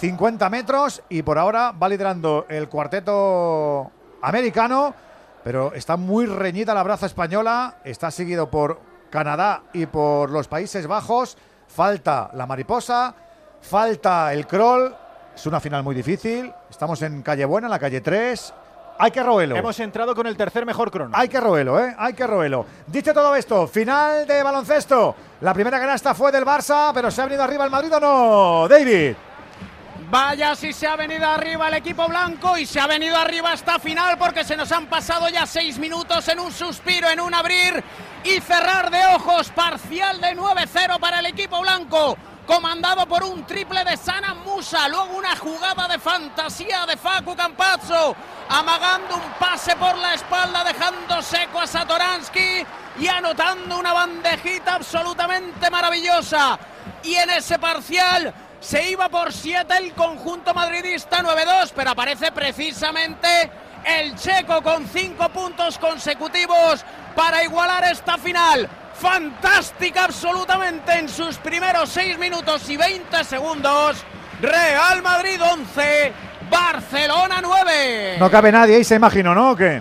50 0.00 0.50
metros 0.50 1.02
y 1.08 1.22
por 1.22 1.38
ahora 1.38 1.72
va 1.72 1.88
liderando 1.88 2.46
el 2.48 2.68
cuarteto 2.68 3.90
americano, 4.22 4.94
pero 5.46 5.72
está 5.74 5.96
muy 5.96 6.26
reñida 6.26 6.74
la 6.74 6.82
braza 6.82 7.06
española, 7.06 7.76
está 7.84 8.10
seguido 8.10 8.50
por 8.50 8.80
Canadá 9.10 9.62
y 9.72 9.86
por 9.86 10.28
los 10.28 10.48
Países 10.48 10.88
Bajos, 10.88 11.38
falta 11.68 12.30
la 12.32 12.46
mariposa, 12.46 13.14
falta 13.60 14.32
el 14.32 14.48
crawl, 14.48 14.92
es 15.36 15.46
una 15.46 15.60
final 15.60 15.84
muy 15.84 15.94
difícil, 15.94 16.52
estamos 16.68 17.00
en 17.02 17.22
calle 17.22 17.44
buena, 17.44 17.68
en 17.68 17.70
la 17.70 17.78
calle 17.78 18.00
3, 18.00 18.54
hay 18.98 19.12
que 19.12 19.22
roerlo. 19.22 19.54
Hemos 19.54 19.78
entrado 19.78 20.16
con 20.16 20.26
el 20.26 20.36
tercer 20.36 20.66
mejor 20.66 20.90
crono. 20.90 21.16
Hay 21.16 21.28
que 21.28 21.38
roerlo, 21.38 21.78
¿eh? 21.78 21.94
Hay 21.96 22.14
que 22.14 22.26
roerlo. 22.26 22.66
Dicho 22.84 23.14
todo 23.14 23.36
esto, 23.36 23.68
final 23.68 24.26
de 24.26 24.42
baloncesto. 24.42 25.14
La 25.42 25.54
primera 25.54 25.78
canasta 25.78 26.12
fue 26.12 26.32
del 26.32 26.44
Barça, 26.44 26.90
pero 26.92 27.08
¿se 27.08 27.22
ha 27.22 27.26
venido 27.26 27.44
arriba 27.44 27.64
el 27.64 27.70
Madrid 27.70 27.94
o 27.94 28.00
no? 28.00 28.66
David. 28.66 29.14
Vaya 30.08 30.54
si 30.54 30.72
se 30.72 30.86
ha 30.86 30.94
venido 30.94 31.26
arriba 31.26 31.66
el 31.66 31.74
equipo 31.74 32.06
blanco 32.06 32.56
y 32.56 32.64
se 32.64 32.78
ha 32.78 32.86
venido 32.86 33.16
arriba 33.16 33.52
esta 33.52 33.80
final 33.80 34.16
porque 34.16 34.44
se 34.44 34.56
nos 34.56 34.70
han 34.70 34.86
pasado 34.86 35.28
ya 35.28 35.46
seis 35.46 35.78
minutos 35.78 36.28
en 36.28 36.38
un 36.38 36.52
suspiro, 36.52 37.10
en 37.10 37.18
un 37.18 37.34
abrir 37.34 37.82
y 38.22 38.40
cerrar 38.40 38.88
de 38.90 39.04
ojos. 39.16 39.50
Parcial 39.50 40.20
de 40.20 40.36
9-0 40.36 41.00
para 41.00 41.18
el 41.18 41.26
equipo 41.26 41.60
blanco. 41.60 42.16
comandado 42.46 43.04
por 43.08 43.24
un 43.24 43.44
triple 43.44 43.82
de 43.82 43.96
Sana 43.96 44.32
Musa. 44.34 44.86
Luego 44.88 45.16
una 45.16 45.34
jugada 45.34 45.88
de 45.88 45.98
fantasía 45.98 46.86
de 46.86 46.96
Facu 46.96 47.34
Campazzo, 47.34 48.14
amagando 48.48 49.16
un 49.16 49.32
pase 49.40 49.74
por 49.74 49.98
la 49.98 50.14
espalda, 50.14 50.62
dejando 50.62 51.20
seco 51.20 51.58
a 51.58 51.66
Satoransky 51.66 52.64
y 53.00 53.08
anotando 53.08 53.76
una 53.76 53.92
bandejita 53.92 54.76
absolutamente 54.76 55.68
maravillosa. 55.68 56.56
Y 57.02 57.16
en 57.16 57.30
ese 57.30 57.58
parcial 57.58 58.32
se 58.66 58.90
iba 58.90 59.08
por 59.08 59.32
7 59.32 59.72
el 59.78 59.92
conjunto 59.92 60.52
madridista 60.52 61.22
9-2, 61.22 61.70
pero 61.76 61.90
aparece 61.90 62.32
precisamente 62.32 63.28
el 63.84 64.16
checo 64.16 64.60
con 64.60 64.88
5 64.88 65.28
puntos 65.28 65.78
consecutivos 65.78 66.84
para 67.14 67.44
igualar 67.44 67.84
esta 67.84 68.18
final. 68.18 68.68
Fantástica 68.92 70.02
absolutamente 70.02 70.98
en 70.98 71.08
sus 71.08 71.36
primeros 71.36 71.90
6 71.90 72.18
minutos 72.18 72.68
y 72.68 72.76
20 72.76 73.22
segundos. 73.22 73.98
Real 74.40 75.00
Madrid 75.00 75.40
11, 75.40 76.12
Barcelona 76.50 77.38
9. 77.40 78.16
No 78.18 78.28
cabe 78.28 78.50
nadie 78.50 78.76
ahí, 78.78 78.84
se 78.84 78.96
imagino, 78.96 79.32
¿no? 79.32 79.52
¿O 79.52 79.56
qué? 79.56 79.80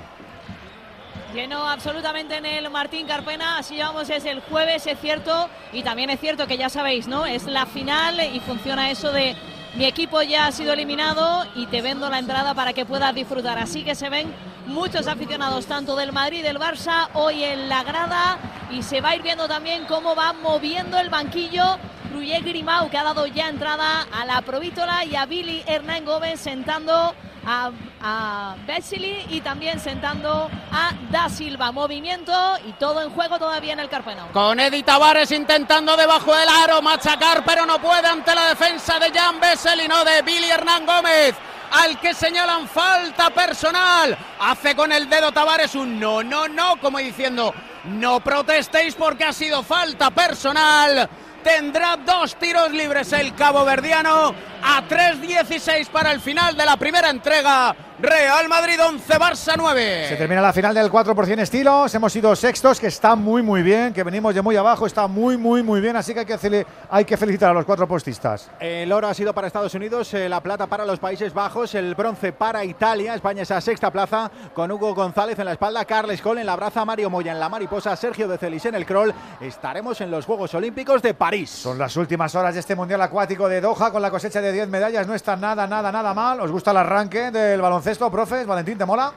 Lleno 1.36 1.68
absolutamente 1.68 2.38
en 2.38 2.46
el 2.46 2.70
Martín 2.70 3.06
Carpena, 3.06 3.58
así 3.58 3.76
llevamos 3.76 4.10
es 4.10 4.24
el 4.24 4.40
jueves, 4.40 4.88
es 4.88 4.98
cierto, 5.02 5.50
y 5.74 5.84
también 5.84 6.10
es 6.10 6.22
cierto 6.22 6.48
que 6.48 6.58
ya 6.58 6.70
sabéis, 6.70 7.10
¿no? 7.10 7.26
Es 7.26 7.44
la 7.44 7.66
final 7.66 8.22
y 8.34 8.40
funciona 8.40 8.90
eso 8.90 9.12
de 9.12 9.36
mi 9.76 9.84
equipo 9.84 10.22
ya 10.22 10.48
ha 10.48 10.54
sido 10.54 10.72
eliminado 10.72 11.46
y 11.54 11.66
te 11.66 11.82
vendo 11.82 12.10
la 12.10 12.20
entrada 12.20 12.54
para 12.54 12.72
que 12.72 12.86
puedas 12.86 13.14
disfrutar. 13.14 13.58
Así 13.58 13.84
que 13.84 13.96
se 13.96 14.08
ven 14.08 14.34
muchos 14.68 15.08
aficionados, 15.08 15.66
tanto 15.66 15.98
del 15.98 16.14
Madrid 16.14 16.42
del 16.42 16.58
Barça, 16.58 17.10
hoy 17.14 17.44
en 17.44 17.68
la 17.68 17.84
grada 17.84 18.38
y 18.72 18.82
se 18.82 19.02
va 19.02 19.10
a 19.10 19.16
ir 19.18 19.22
viendo 19.22 19.50
también 19.50 19.84
cómo 19.90 20.16
va 20.16 20.32
moviendo 20.32 20.98
el 20.98 21.10
banquillo 21.10 21.78
Ruyer 22.14 22.44
Grimau, 22.44 22.90
que 22.90 22.98
ha 22.98 23.04
dado 23.04 23.28
ya 23.28 23.50
entrada 23.50 24.08
a 24.10 24.26
la 24.26 24.42
Provítola 24.42 25.04
y 25.04 25.18
a 25.18 25.26
Billy 25.26 25.66
Hernán 25.68 26.06
Gómez 26.06 26.40
sentando 26.40 27.14
a, 27.46 27.72
a 28.02 28.56
Bessili 28.66 29.26
y 29.30 29.42
también 29.42 29.80
sentando 29.80 30.50
a 30.72 30.92
Da 31.12 31.30
Silva. 31.30 31.72
Movimiento 31.72 32.34
y 32.68 32.72
todo 32.74 33.02
en 33.02 33.10
juego 33.10 33.38
todavía 33.38 33.74
en 33.74 33.80
el 33.80 33.90
Carpeno. 33.90 34.28
Con 34.34 34.60
Eddie 34.60 34.84
Tavares 34.84 35.32
intentando 35.32 35.96
debajo 35.96 36.36
del 36.36 36.50
aro 36.50 36.82
machacar, 36.82 37.44
pero 37.46 37.66
no 37.66 37.80
puede 37.80 38.08
ante 38.08 38.34
la 38.34 38.50
defensa 38.50 39.00
de 39.00 39.12
Jan 39.12 39.40
Bessel 39.40 39.82
y 39.82 39.88
no 39.88 40.04
de 40.04 40.22
Billy 40.22 40.50
Hernán 40.50 40.86
Gómez. 40.86 41.36
Al 41.72 42.00
que 42.00 42.14
señalan 42.14 42.68
falta 42.68 43.30
personal. 43.32 44.18
Hace 44.40 44.76
con 44.76 44.92
el 44.92 45.10
dedo 45.10 45.32
Tavares 45.32 45.76
un 45.76 46.00
no, 46.00 46.24
no, 46.24 46.48
no, 46.48 46.80
como 46.80 47.00
diciendo, 47.00 47.54
no 47.86 48.20
protestéis 48.20 48.96
porque 48.96 49.26
ha 49.26 49.34
sido 49.34 49.64
falta 49.64 50.12
personal. 50.12 51.10
Tendrá 51.46 51.96
dos 51.98 52.36
tiros 52.38 52.72
libres 52.72 53.14
el 53.14 53.36
Cabo 53.36 53.64
Verdiano 53.64 54.34
a 54.64 54.82
3.16 54.90 55.90
para 55.90 56.12
el 56.12 56.20
final 56.20 56.58
de 56.58 56.66
la 56.66 56.76
primera 56.76 57.12
entrega. 57.12 57.76
Real 57.98 58.50
Madrid 58.50 58.78
11, 58.78 59.18
Barça 59.18 59.54
9. 59.56 60.08
Se 60.10 60.16
termina 60.18 60.42
la 60.42 60.52
final 60.52 60.76
del 60.76 60.92
4 60.92 61.16
por 61.16 61.26
100 61.26 61.40
estilos. 61.40 61.96
Hemos 61.96 62.12
sido 62.12 62.36
sextos, 62.36 62.78
que 62.78 62.88
está 62.88 63.16
muy, 63.16 63.42
muy 63.42 63.64
bien. 63.64 63.94
Que 63.94 64.04
venimos 64.04 64.36
de 64.36 64.42
muy 64.42 64.58
abajo, 64.58 64.86
está 64.86 65.08
muy, 65.08 65.38
muy, 65.38 65.64
muy 65.64 65.80
bien. 65.80 65.96
Así 65.96 66.14
que 66.14 66.20
hay 66.20 66.26
que, 66.26 66.34
hacerle- 66.34 66.66
hay 66.90 67.06
que 67.06 67.16
felicitar 67.16 67.52
a 67.52 67.54
los 67.54 67.64
cuatro 67.64 67.88
postistas. 67.88 68.52
El 68.60 68.92
oro 68.92 69.08
ha 69.08 69.14
sido 69.14 69.34
para 69.34 69.48
Estados 69.48 69.74
Unidos, 69.76 70.14
eh, 70.14 70.28
la 70.28 70.42
plata 70.42 70.68
para 70.68 70.84
los 70.84 71.00
Países 71.00 71.34
Bajos, 71.34 71.74
el 71.74 71.96
bronce 71.96 72.34
para 72.34 72.66
Italia. 72.66 73.16
España 73.16 73.44
es 73.44 73.52
a 73.52 73.62
sexta 73.62 73.90
plaza 73.92 74.30
con 74.54 74.70
Hugo 74.74 74.94
González 74.94 75.40
en 75.40 75.46
la 75.46 75.54
espalda, 75.54 75.86
Carles 75.86 76.22
Cole 76.22 76.42
en 76.42 76.48
la 76.48 76.58
braza, 76.58 76.84
Mario 76.84 77.10
Moya 77.10 77.32
en 77.32 77.40
la 77.40 77.48
mariposa, 77.48 77.96
Sergio 77.96 78.28
de 78.28 78.38
Celis 78.38 78.66
en 78.66 78.76
el 78.76 78.86
crawl. 78.86 79.14
Estaremos 79.40 80.02
en 80.02 80.12
los 80.12 80.26
Juegos 80.26 80.54
Olímpicos 80.54 81.02
de 81.02 81.14
París. 81.14 81.50
Son 81.50 81.78
las 81.78 81.96
últimas 81.96 82.36
horas 82.36 82.56
de 82.56 82.60
este 82.60 82.76
Mundial 82.76 83.02
Acuático 83.02 83.48
de 83.48 83.62
Doha 83.62 83.90
con 83.90 84.02
la 84.02 84.12
cosecha 84.12 84.42
de 84.42 84.52
10 84.52 84.68
medallas. 84.68 85.08
No 85.08 85.14
está 85.16 85.38
nada, 85.38 85.66
nada, 85.66 85.94
nada 85.94 86.14
mal. 86.14 86.42
¿Os 86.42 86.52
gusta 86.52 86.72
el 86.72 86.78
arranque 86.78 87.32
del 87.32 87.62
baloncesto, 87.62 87.85
profes? 88.12 88.48
Valentín, 88.48 88.78
¿te 88.78 88.86
mola? 88.86 89.14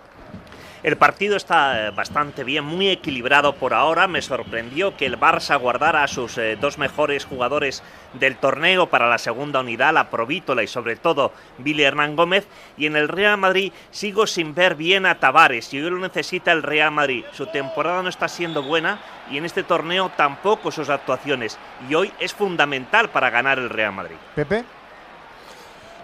El 0.82 0.96
partido 0.96 1.36
está 1.36 1.88
eh, 1.88 1.90
bastante 1.90 2.44
bien, 2.44 2.64
muy 2.64 2.88
equilibrado 2.88 3.56
por 3.56 3.74
ahora. 3.74 4.06
Me 4.06 4.22
sorprendió 4.22 4.96
que 4.96 5.06
el 5.06 5.18
Barça 5.18 5.58
guardara 5.58 6.04
a 6.04 6.08
sus 6.08 6.38
eh, 6.38 6.56
dos 6.60 6.78
mejores 6.78 7.24
jugadores 7.24 7.82
del 8.12 8.36
torneo 8.36 8.88
para 8.88 9.08
la 9.08 9.18
segunda 9.18 9.60
unidad, 9.60 9.92
la 9.92 10.08
Provítola 10.08 10.62
y 10.62 10.68
sobre 10.68 10.94
todo 10.94 11.32
Billy 11.58 11.82
Hernán 11.82 12.14
Gómez. 12.14 12.46
Y 12.76 12.86
en 12.86 12.94
el 12.94 13.08
Real 13.08 13.38
Madrid 13.38 13.72
sigo 13.90 14.28
sin 14.28 14.54
ver 14.54 14.76
bien 14.76 15.04
a 15.04 15.18
Tavares 15.18 15.74
y 15.74 15.80
hoy 15.80 15.90
lo 15.90 15.98
necesita 15.98 16.52
el 16.52 16.62
Real 16.62 16.92
Madrid. 16.92 17.24
Su 17.32 17.46
temporada 17.46 18.02
no 18.02 18.08
está 18.08 18.28
siendo 18.28 18.62
buena 18.62 19.00
y 19.32 19.38
en 19.38 19.46
este 19.46 19.64
torneo 19.64 20.12
tampoco 20.16 20.70
sus 20.70 20.90
actuaciones. 20.90 21.58
Y 21.88 21.94
hoy 21.94 22.12
es 22.20 22.34
fundamental 22.34 23.08
para 23.08 23.30
ganar 23.30 23.58
el 23.58 23.70
Real 23.70 23.92
Madrid. 23.92 24.16
Pepe. 24.36 24.77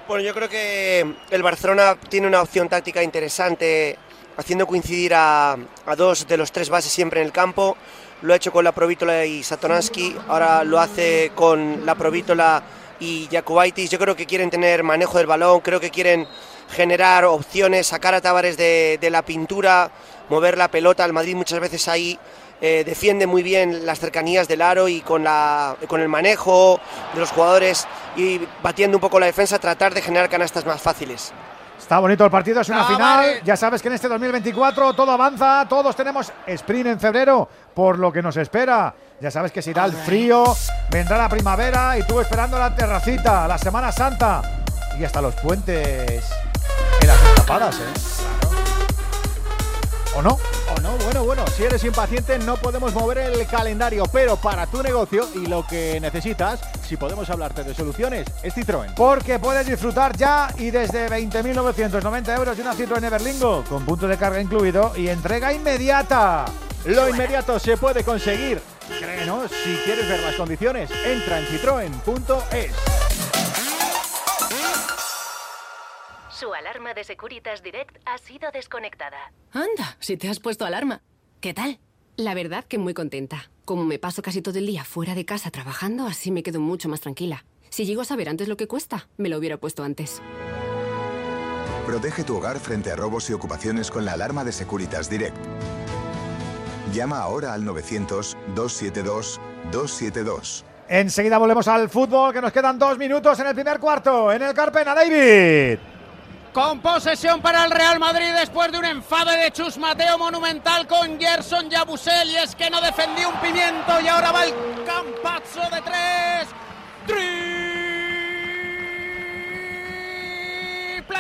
Bueno, 0.07 0.23
yo 0.23 0.35
creo 0.35 0.51
que 0.51 1.15
el 1.31 1.43
Barcelona 1.43 1.97
tiene 2.11 2.27
una 2.27 2.43
opción 2.43 2.69
táctica 2.69 3.03
interesante, 3.03 3.97
haciendo 4.37 4.67
coincidir 4.67 5.15
a, 5.15 5.57
dos 5.97 6.27
de 6.27 6.37
los 6.37 6.53
tres 6.53 6.69
bases 6.69 6.93
siempre 6.93 7.23
en 7.23 7.27
el 7.27 7.33
campo. 7.33 7.75
Lo 8.21 8.35
ha 8.35 8.37
hecho 8.37 8.53
con 8.53 8.65
la 8.65 8.73
Provítola 8.73 9.25
y 9.25 9.43
Satoransky, 9.43 10.15
ahora 10.29 10.63
lo 10.63 10.79
hace 10.79 11.33
con 11.35 11.87
la 11.87 11.95
Provítola 11.95 12.63
y 13.01 13.29
Jakubaitis. 13.33 13.89
Yo 13.89 13.99
creo 13.99 14.15
que 14.15 14.27
quieren 14.27 14.51
tener 14.51 14.83
manejo 14.83 15.17
del 15.17 15.27
balón, 15.27 15.61
creo 15.61 15.81
que 15.81 15.91
quieren 15.91 16.29
generar 16.69 17.25
opciones, 17.25 17.87
sacar 17.87 18.13
a 18.13 18.21
Tavares 18.21 18.59
de, 18.59 18.99
de 19.01 19.09
la 19.09 19.23
pintura, 19.23 19.91
mover 20.29 20.59
la 20.59 20.69
pelota. 20.71 21.07
El 21.07 21.15
Madrid 21.15 21.35
muchas 21.35 21.61
veces 21.61 21.89
ahí 21.89 22.19
eh, 22.67 22.83
defiende 22.83 23.27
muy 23.27 23.43
bien 23.43 23.85
las 23.85 24.01
cercanías 24.01 24.49
del 24.49 24.63
aro 24.63 24.89
y 24.89 25.03
con, 25.03 25.23
la, 25.23 25.77
con 25.87 26.01
el 26.01 26.09
manejo 26.09 26.81
de 27.13 27.21
los 27.21 27.31
jugadores 27.31 27.87
y 28.17 28.41
batiendo 28.63 28.97
un 28.97 29.03
poco 29.03 29.21
la 29.21 29.27
defensa, 29.27 29.59
tratar 29.59 29.93
de 29.93 30.01
generar 30.01 30.31
canastas 30.31 30.65
más 30.65 30.81
fáciles. 30.81 31.31
Está 31.79 31.99
bonito 31.99 32.25
el 32.25 32.31
partido, 32.31 32.63
es 32.63 32.69
una 32.71 32.81
Ah, 32.81 32.87
final. 32.87 33.17
vale. 33.19 33.41
Ya 33.45 33.55
sabes 33.57 33.83
que 33.83 33.89
en 33.89 33.95
este 33.95 34.09
2024 34.09 34.95
todo 34.95 35.13
avanza, 35.13 35.67
todos 35.69 35.95
tenemos 35.95 36.33
sprint 36.47 36.87
en 36.87 37.01
febrero, 37.01 37.47
por 37.75 37.99
lo 37.99 38.11
que 38.11 38.23
nos 38.23 38.35
espera. 38.39 38.95
Ya 39.21 39.31
sabes 39.31 39.53
que 39.53 39.61
se 39.61 39.71
irá 39.73 39.85
el 39.85 39.93
frío, 39.93 40.45
vendrá 40.91 41.19
la 41.19 41.29
primavera 41.29 41.99
y 41.99 42.03
tú 42.07 42.19
esperando 42.21 42.59
la 42.59 42.75
terracita, 42.75 43.47
la 43.47 43.59
Semana 43.59 43.93
Santa 43.93 44.41
y 44.99 45.05
hasta 45.05 45.21
los 45.21 45.35
puentes 45.35 46.25
en 47.03 47.07
las 47.09 47.23
escapadas, 47.23 47.77
¿eh? 47.77 48.44
¿O 50.17 50.23
no? 50.23 50.39
O 50.75 50.81
no, 50.81 50.93
bueno, 50.99 51.25
bueno, 51.25 51.45
si 51.49 51.65
eres 51.65 51.83
impaciente 51.85 52.39
no 52.39 52.57
podemos 52.57 52.95
mover 52.95 53.19
el 53.19 53.47
calendario, 53.47 54.05
pero 54.13 54.37
para 54.37 54.67
tu 54.67 54.83
negocio 54.83 55.29
y 55.35 55.47
lo 55.47 55.67
que 55.67 55.99
necesitas, 56.01 56.61
si 56.87 56.97
podemos 56.97 57.29
hablarte 57.31 57.65
de 57.65 57.75
soluciones, 57.75 58.27
es 58.43 58.55
Citroën. 58.55 58.95
Porque 58.95 59.39
puedes 59.39 59.67
disfrutar 59.67 60.17
ya 60.17 60.49
y 60.57 60.71
desde 60.71 61.09
20.990 61.09 62.37
euros 62.37 62.57
de 62.57 62.63
una 62.63 62.75
Citroën 62.75 63.05
Everlingo 63.05 63.65
con 63.69 63.85
punto 63.85 64.07
de 64.07 64.17
carga 64.17 64.41
incluido 64.41 64.93
y 64.97 65.09
entrega 65.09 65.53
inmediata. 65.53 66.45
Lo 66.85 67.09
inmediato 67.09 67.59
se 67.59 67.77
puede 67.77 68.05
conseguir. 68.05 68.61
Créenos, 69.01 69.51
si 69.51 69.75
quieres 69.85 70.09
ver 70.09 70.21
las 70.21 70.35
condiciones, 70.37 70.91
entra 71.05 71.41
en 71.41 71.47
citroen.es. 71.47 72.73
Su 76.45 76.53
alarma 76.53 76.93
de 76.93 77.05
Securitas 77.05 77.63
Direct 77.63 77.97
ha 78.05 78.19
sido 78.19 78.51
desconectada. 78.51 79.33
Anda, 79.53 79.97
si 79.99 80.19
te 80.19 80.29
has 80.29 80.41
puesto 80.41 80.67
alarma. 80.67 81.01
¿Qué 81.41 81.55
tal? 81.55 81.81
La 82.19 82.35
verdad 82.35 82.67
que 82.67 82.77
muy 82.77 82.93
contenta. 82.93 83.51
Como 83.65 83.85
me 83.85 83.99
paso 83.99 84.21
casi 84.21 84.43
todo 84.43 84.59
el 84.59 84.67
día 84.67 84.85
fuera 84.85 85.15
de 85.15 85.25
casa 85.25 85.51
trabajando, 85.51 86.07
así 86.07 86.31
me 86.31 86.43
quedo 86.43 86.61
mucho 86.61 86.91
más 86.91 87.01
tranquila. 87.01 87.47
Si 87.71 87.87
llego 87.87 88.03
a 88.03 88.05
saber 88.05 88.29
antes 88.29 88.47
lo 88.47 88.59
que 88.59 88.69
cuesta, 88.69 89.09
me 89.17 89.31
lo 89.31 89.39
hubiera 89.39 89.57
puesto 89.57 89.85
antes. 89.85 90.21
Protege 91.87 92.25
tu 92.25 92.37
hogar 92.37 92.61
frente 92.61 92.93
a 92.93 92.97
robos 92.97 93.31
y 93.31 93.33
ocupaciones 93.33 93.91
con 93.91 94.05
la 94.05 94.13
alarma 94.13 94.45
de 94.45 94.53
Securitas 94.53 95.09
Direct. 95.09 95.39
Llama 96.93 97.21
ahora 97.21 97.55
al 97.55 97.63
900-272-272. 97.63 100.63
Enseguida 100.89 101.39
volvemos 101.39 101.67
al 101.69 101.89
fútbol, 101.89 102.35
que 102.35 102.43
nos 102.43 102.53
quedan 102.53 102.79
dos 102.79 102.99
minutos 102.99 103.41
en 103.41 103.47
el 103.47 103.55
primer 103.55 103.81
cuarto. 103.81 104.31
En 104.31 104.43
el 104.43 104.53
Carpena, 104.53 104.95
David. 104.95 105.79
Con 106.55 106.81
posesión 106.81 107.43
para 107.43 107.65
el 107.65 107.73
Real 107.73 107.99
Madrid 107.99 108.33
después 108.33 108.71
de 108.71 108.79
un 108.79 108.85
enfado 108.85 109.33
de 109.33 109.51
Chus 109.51 109.77
Mateo 109.77 110.17
monumental 110.17 110.87
con 110.87 111.19
Gerson 111.19 111.69
Yabusel 111.69 112.31
y 112.31 112.37
es 112.37 112.55
que 112.55 112.71
no 112.71 112.81
defendió 112.81 113.31
un 113.31 113.41
pimiento 113.41 114.01
y 114.01 114.07
ahora 114.07 114.31
va 114.31 114.45
el 114.45 114.55
campazzo 114.87 115.63
de 115.63 115.83
tres. 115.83 116.49
Triple 117.09 117.25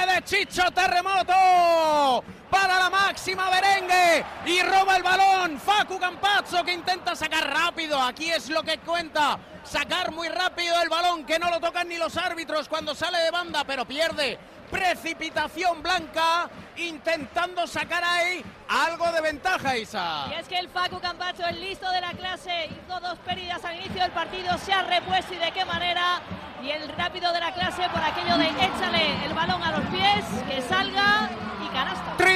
de 0.06 0.22
Chicho 0.22 0.70
Terremoto 0.70 2.22
para 2.48 2.78
la 2.78 2.88
máxima 2.88 3.50
merengue 3.50 4.24
y 4.46 4.62
roba 4.62 4.96
el 4.96 5.02
balón 5.02 5.58
Facu 5.58 5.98
Campazzo 5.98 6.62
que 6.62 6.74
intenta 6.74 7.16
sacar 7.16 7.52
rápido. 7.52 8.00
Aquí 8.00 8.30
es 8.30 8.50
lo 8.50 8.62
que 8.62 8.78
cuenta. 8.78 9.36
Sacar 9.64 10.12
muy 10.12 10.28
rápido 10.28 10.80
el 10.80 10.88
balón 10.88 11.24
que 11.24 11.40
no 11.40 11.50
lo 11.50 11.58
tocan 11.58 11.88
ni 11.88 11.96
los 11.96 12.16
árbitros 12.18 12.68
cuando 12.68 12.94
sale 12.94 13.18
de 13.18 13.32
banda, 13.32 13.64
pero 13.64 13.84
pierde 13.84 14.38
precipitación 14.70 15.82
blanca, 15.82 16.48
intentando 16.76 17.66
sacar 17.66 18.04
ahí 18.04 18.44
algo 18.68 19.10
de 19.12 19.20
ventaja, 19.20 19.76
Isa. 19.76 20.26
Y 20.30 20.34
es 20.34 20.46
que 20.48 20.58
el 20.58 20.68
Facu 20.68 21.00
Campacho, 21.00 21.44
el 21.46 21.60
listo 21.60 21.90
de 21.90 22.00
la 22.00 22.12
clase, 22.12 22.66
hizo 22.66 23.00
dos 23.00 23.18
pérdidas 23.20 23.64
al 23.64 23.76
inicio 23.76 24.02
del 24.02 24.12
partido, 24.12 24.56
se 24.58 24.72
ha 24.72 24.82
repuesto 24.82 25.34
y 25.34 25.38
de 25.38 25.50
qué 25.52 25.64
manera. 25.64 26.20
Y 26.62 26.70
el 26.70 26.88
rápido 26.90 27.32
de 27.32 27.40
la 27.40 27.52
clase 27.52 27.82
por 27.92 28.02
aquello 28.02 28.38
de 28.38 28.48
échale 28.48 29.24
el 29.26 29.34
balón 29.34 29.62
a 29.62 29.72
los 29.72 29.84
pies, 29.86 30.24
que 30.48 30.62
salga 30.62 31.28
y 31.62 31.68
canasta. 31.68 32.16
triple 32.16 32.34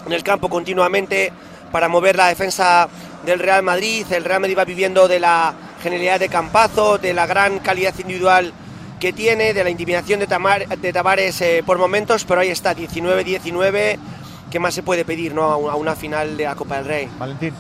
en 0.06 0.14
el 0.14 0.24
campo 0.24 0.48
continuamente 0.50 1.34
para 1.72 1.90
mover 1.90 2.16
la 2.16 2.28
defensa 2.28 2.88
del 3.26 3.40
Real 3.40 3.62
Madrid. 3.62 4.06
El 4.10 4.24
Real 4.24 4.40
Madrid 4.40 4.58
va 4.58 4.66
viviendo 4.66 5.08
de 5.08 5.20
la 5.20 5.54
genialidad 5.88 6.20
de 6.20 6.28
Campazo, 6.28 6.98
de 6.98 7.14
la 7.14 7.26
gran 7.26 7.60
calidad 7.60 7.94
individual 7.98 8.52
que 9.00 9.14
tiene, 9.14 9.54
de 9.54 9.64
la 9.64 9.70
intimidación 9.70 10.20
de, 10.20 10.28
Tamar- 10.28 10.68
de 10.68 10.92
Tavares 10.92 11.40
eh, 11.40 11.64
por 11.66 11.78
momentos, 11.78 12.26
pero 12.26 12.42
ahí 12.42 12.50
está, 12.50 12.76
19-19. 12.76 13.98
¿Qué 14.52 14.60
más 14.60 14.74
se 14.74 14.84
puede 14.84 15.06
pedir 15.06 15.34
¿no? 15.34 15.44
a 15.44 15.76
una- 15.78 15.96
final 15.96 16.36
de 16.36 16.44
la 16.44 16.56
Copa 16.56 16.76
del 16.76 16.86
Rey? 16.86 17.10
Valentín. 17.18 17.54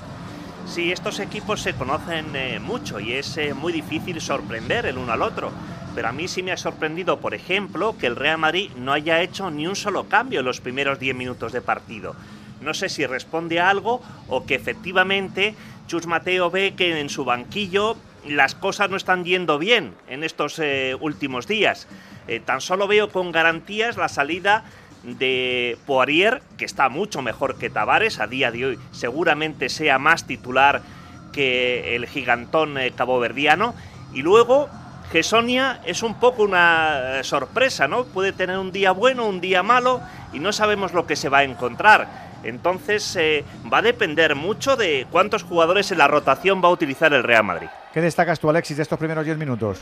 Sí, 0.65 0.91
estos 0.91 1.19
equipos 1.21 1.61
se 1.61 1.73
conocen 1.73 2.35
eh, 2.35 2.59
mucho 2.59 2.99
y 2.99 3.13
es 3.13 3.37
eh, 3.37 3.53
muy 3.53 3.71
difícil 3.71 4.19
sorprender 4.19 4.85
el 4.87 4.97
uno 4.97 5.13
al 5.13 5.21
otro. 5.21 5.51
Pero 5.95 6.09
a 6.09 6.11
mí 6.11 6.27
sí 6.27 6.43
me 6.43 6.51
ha 6.51 6.57
sorprendido, 6.57 7.19
por 7.21 7.33
ejemplo, 7.33 7.95
que 7.97 8.07
el 8.07 8.17
Real 8.17 8.37
Madrid 8.39 8.71
no 8.75 8.91
haya 8.91 9.21
hecho 9.21 9.49
ni 9.51 9.67
un 9.67 9.77
solo 9.77 10.03
cambio 10.09 10.41
en 10.41 10.45
los 10.45 10.59
primeros 10.59 10.99
10 10.99 11.15
minutos 11.15 11.53
de 11.53 11.61
partido. 11.61 12.13
No 12.59 12.73
sé 12.73 12.89
si 12.89 13.05
responde 13.05 13.61
a 13.61 13.69
algo 13.69 14.01
o 14.27 14.45
que 14.45 14.55
efectivamente 14.55 15.55
Chus 15.87 16.05
Mateo 16.07 16.51
ve 16.51 16.73
que 16.75 16.99
en 16.99 17.07
su 17.09 17.23
banquillo 17.23 17.95
las 18.27 18.55
cosas 18.55 18.89
no 18.89 18.97
están 18.97 19.23
yendo 19.23 19.59
bien 19.59 19.93
en 20.07 20.23
estos 20.23 20.59
eh, 20.59 20.95
últimos 20.99 21.47
días. 21.47 21.87
Eh, 22.27 22.41
tan 22.41 22.61
solo 22.61 22.87
veo 22.87 23.09
con 23.09 23.31
garantías 23.31 23.97
la 23.97 24.09
salida 24.09 24.65
de 25.03 25.77
Poirier, 25.85 26.41
que 26.57 26.65
está 26.65 26.89
mucho 26.89 27.21
mejor 27.21 27.57
que 27.57 27.69
Tavares 27.69 28.19
a 28.19 28.27
día 28.27 28.51
de 28.51 28.65
hoy, 28.65 28.79
seguramente 28.91 29.69
sea 29.69 29.97
más 29.97 30.27
titular 30.27 30.81
que 31.31 31.95
el 31.95 32.05
gigantón 32.07 32.77
eh, 32.77 32.91
caboverdiano. 32.91 33.73
Y 34.13 34.23
luego, 34.23 34.69
Gesonia 35.11 35.79
es 35.85 36.03
un 36.03 36.15
poco 36.19 36.43
una 36.43 37.19
eh, 37.19 37.23
sorpresa, 37.23 37.87
¿no? 37.87 38.03
Puede 38.03 38.33
tener 38.33 38.57
un 38.57 38.73
día 38.73 38.91
bueno, 38.91 39.25
un 39.25 39.39
día 39.39 39.63
malo, 39.63 40.01
y 40.33 40.39
no 40.39 40.51
sabemos 40.51 40.93
lo 40.93 41.07
que 41.07 41.15
se 41.15 41.29
va 41.29 41.39
a 41.39 41.43
encontrar. 41.43 42.27
Entonces, 42.43 43.17
va 43.71 43.79
a 43.79 43.81
depender 43.81 44.35
mucho 44.35 44.75
de 44.75 45.07
cuántos 45.11 45.43
jugadores 45.43 45.91
en 45.91 45.97
la 45.97 46.07
rotación 46.07 46.63
va 46.63 46.67
a 46.67 46.71
utilizar 46.71 47.11
el 47.13 47.23
Real 47.23 47.43
Madrid. 47.43 47.67
¿Qué 47.97 48.01
destacas 48.01 48.39
tú, 48.39 48.47
Alexis, 48.47 48.77
de 48.77 48.83
estos 48.83 48.99
primeros 48.99 49.25
10 49.25 49.39
minutos? 49.39 49.79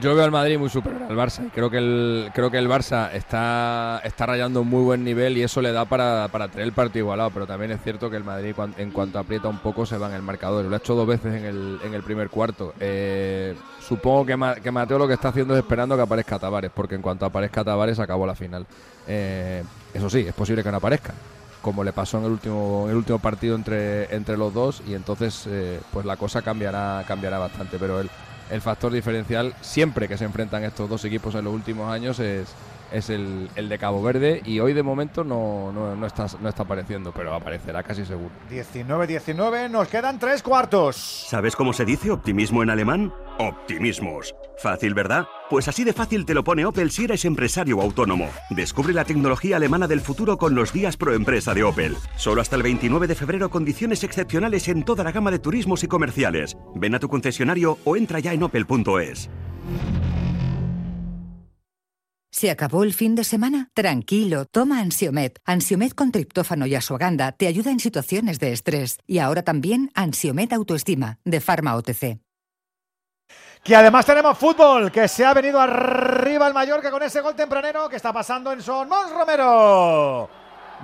Yo 0.00 0.14
veo 0.14 0.24
al 0.24 0.30
Madrid 0.30 0.60
muy 0.60 0.70
superior 0.70 1.02
al 1.10 1.16
Barça. 1.16 1.50
Creo 1.52 1.68
que 1.68 1.78
el, 1.78 2.30
creo 2.32 2.52
que 2.52 2.56
el 2.56 2.68
Barça 2.68 3.12
está, 3.14 4.00
está 4.04 4.26
rayando 4.26 4.60
un 4.60 4.68
muy 4.68 4.84
buen 4.84 5.02
nivel 5.02 5.36
y 5.36 5.42
eso 5.42 5.60
le 5.60 5.72
da 5.72 5.86
para, 5.86 6.28
para 6.28 6.46
tener 6.46 6.68
el 6.68 6.72
partido 6.72 7.06
igualado. 7.06 7.30
Pero 7.30 7.44
también 7.44 7.72
es 7.72 7.82
cierto 7.82 8.08
que 8.10 8.16
el 8.16 8.22
Madrid, 8.22 8.54
en 8.78 8.92
cuanto 8.92 9.18
aprieta 9.18 9.48
un 9.48 9.58
poco, 9.58 9.84
se 9.84 9.98
va 9.98 10.06
en 10.06 10.14
el 10.14 10.22
marcador. 10.22 10.66
Lo 10.66 10.76
ha 10.76 10.78
hecho 10.78 10.94
dos 10.94 11.08
veces 11.08 11.34
en 11.34 11.46
el, 11.46 11.80
en 11.82 11.94
el 11.94 12.04
primer 12.04 12.30
cuarto. 12.30 12.74
Eh, 12.78 13.56
supongo 13.80 14.24
que, 14.24 14.62
que 14.62 14.70
Mateo 14.70 14.96
lo 14.96 15.08
que 15.08 15.14
está 15.14 15.30
haciendo 15.30 15.54
es 15.54 15.58
esperando 15.58 15.96
que 15.96 16.02
aparezca 16.02 16.38
Tavares, 16.38 16.70
porque 16.72 16.94
en 16.94 17.02
cuanto 17.02 17.26
aparezca 17.26 17.64
Tavares, 17.64 17.98
acabó 17.98 18.24
la 18.24 18.36
final. 18.36 18.64
Eh, 19.08 19.64
eso 19.92 20.08
sí, 20.08 20.20
es 20.20 20.32
posible 20.32 20.62
que 20.62 20.70
no 20.70 20.76
aparezca. 20.76 21.12
Como 21.62 21.82
le 21.82 21.92
pasó 21.92 22.18
en 22.18 22.24
el 22.24 22.32
último, 22.32 22.82
en 22.84 22.90
el 22.90 22.96
último 22.96 23.18
partido 23.18 23.56
entre, 23.56 24.14
entre 24.14 24.36
los 24.36 24.54
dos, 24.54 24.82
y 24.86 24.94
entonces 24.94 25.46
eh, 25.48 25.80
pues 25.92 26.06
la 26.06 26.16
cosa 26.16 26.42
cambiará, 26.42 27.04
cambiará 27.06 27.38
bastante. 27.38 27.78
Pero 27.78 28.00
el, 28.00 28.10
el 28.50 28.60
factor 28.60 28.92
diferencial 28.92 29.54
siempre 29.60 30.08
que 30.08 30.16
se 30.16 30.24
enfrentan 30.24 30.64
estos 30.64 30.88
dos 30.88 31.04
equipos 31.04 31.34
en 31.34 31.44
los 31.44 31.54
últimos 31.54 31.90
años 31.90 32.18
es, 32.20 32.48
es 32.92 33.10
el, 33.10 33.50
el 33.56 33.68
de 33.68 33.78
Cabo 33.78 34.02
Verde 34.02 34.42
y 34.44 34.60
hoy 34.60 34.72
de 34.72 34.82
momento 34.82 35.24
no, 35.24 35.72
no, 35.72 35.96
no 35.96 36.06
está, 36.06 36.26
no 36.40 36.48
está 36.48 36.62
apareciendo, 36.62 37.12
pero 37.12 37.34
aparecerá 37.34 37.82
casi 37.82 38.04
seguro. 38.04 38.30
19-19, 38.50 39.70
nos 39.70 39.88
quedan 39.88 40.18
tres 40.18 40.42
cuartos. 40.42 40.96
¿Sabes 40.96 41.56
cómo 41.56 41.72
se 41.72 41.84
dice 41.84 42.10
optimismo 42.10 42.62
en 42.62 42.70
alemán? 42.70 43.12
Optimismos. 43.38 44.34
Fácil, 44.58 44.94
¿verdad? 44.94 45.26
Pues 45.50 45.68
así 45.68 45.84
de 45.84 45.92
fácil 45.92 46.24
te 46.24 46.34
lo 46.34 46.42
pone 46.42 46.64
Opel 46.64 46.90
si 46.90 47.04
eres 47.04 47.24
empresario 47.24 47.80
autónomo. 47.82 48.30
Descubre 48.50 48.94
la 48.94 49.04
tecnología 49.04 49.56
alemana 49.56 49.86
del 49.86 50.00
futuro 50.00 50.38
con 50.38 50.54
los 50.54 50.72
días 50.72 50.96
pro 50.96 51.12
empresa 51.12 51.52
de 51.52 51.62
Opel. 51.62 51.96
Solo 52.16 52.40
hasta 52.40 52.56
el 52.56 52.62
29 52.62 53.06
de 53.06 53.14
febrero 53.14 53.50
condiciones 53.50 54.04
excepcionales 54.04 54.68
en 54.68 54.84
toda 54.84 55.04
la 55.04 55.12
gama 55.12 55.30
de 55.30 55.38
turismos 55.38 55.84
y 55.84 55.86
comerciales. 55.88 56.56
Ven 56.74 56.94
a 56.94 56.98
tu 56.98 57.08
concesionario 57.08 57.78
o 57.84 57.96
entra 57.96 58.20
ya 58.20 58.32
en 58.32 58.42
opel.es. 58.42 59.28
¿Se 62.30 62.50
acabó 62.50 62.84
el 62.84 62.92
fin 62.92 63.14
de 63.14 63.24
semana? 63.24 63.70
Tranquilo, 63.72 64.44
toma 64.44 64.80
Ansiomet. 64.80 65.40
Ansiomet 65.46 65.94
con 65.94 66.12
triptófano 66.12 66.66
y 66.66 66.74
asuaganda 66.74 67.32
te 67.32 67.46
ayuda 67.46 67.70
en 67.70 67.80
situaciones 67.80 68.38
de 68.40 68.52
estrés. 68.52 68.98
Y 69.06 69.18
ahora 69.18 69.42
también 69.42 69.90
Ansiomet 69.94 70.52
Autoestima, 70.52 71.18
de 71.24 71.40
Pharma 71.40 71.76
OTC. 71.76 72.25
Que 73.66 73.74
además 73.74 74.06
tenemos 74.06 74.38
fútbol, 74.38 74.92
que 74.92 75.08
se 75.08 75.24
ha 75.24 75.34
venido 75.34 75.60
arriba 75.60 76.46
el 76.46 76.54
Mallorca 76.54 76.88
con 76.88 77.02
ese 77.02 77.20
gol 77.20 77.34
tempranero 77.34 77.88
que 77.88 77.96
está 77.96 78.12
pasando 78.12 78.52
en 78.52 78.62
Son 78.62 78.88
Mons 78.88 79.10
Romero. 79.10 80.30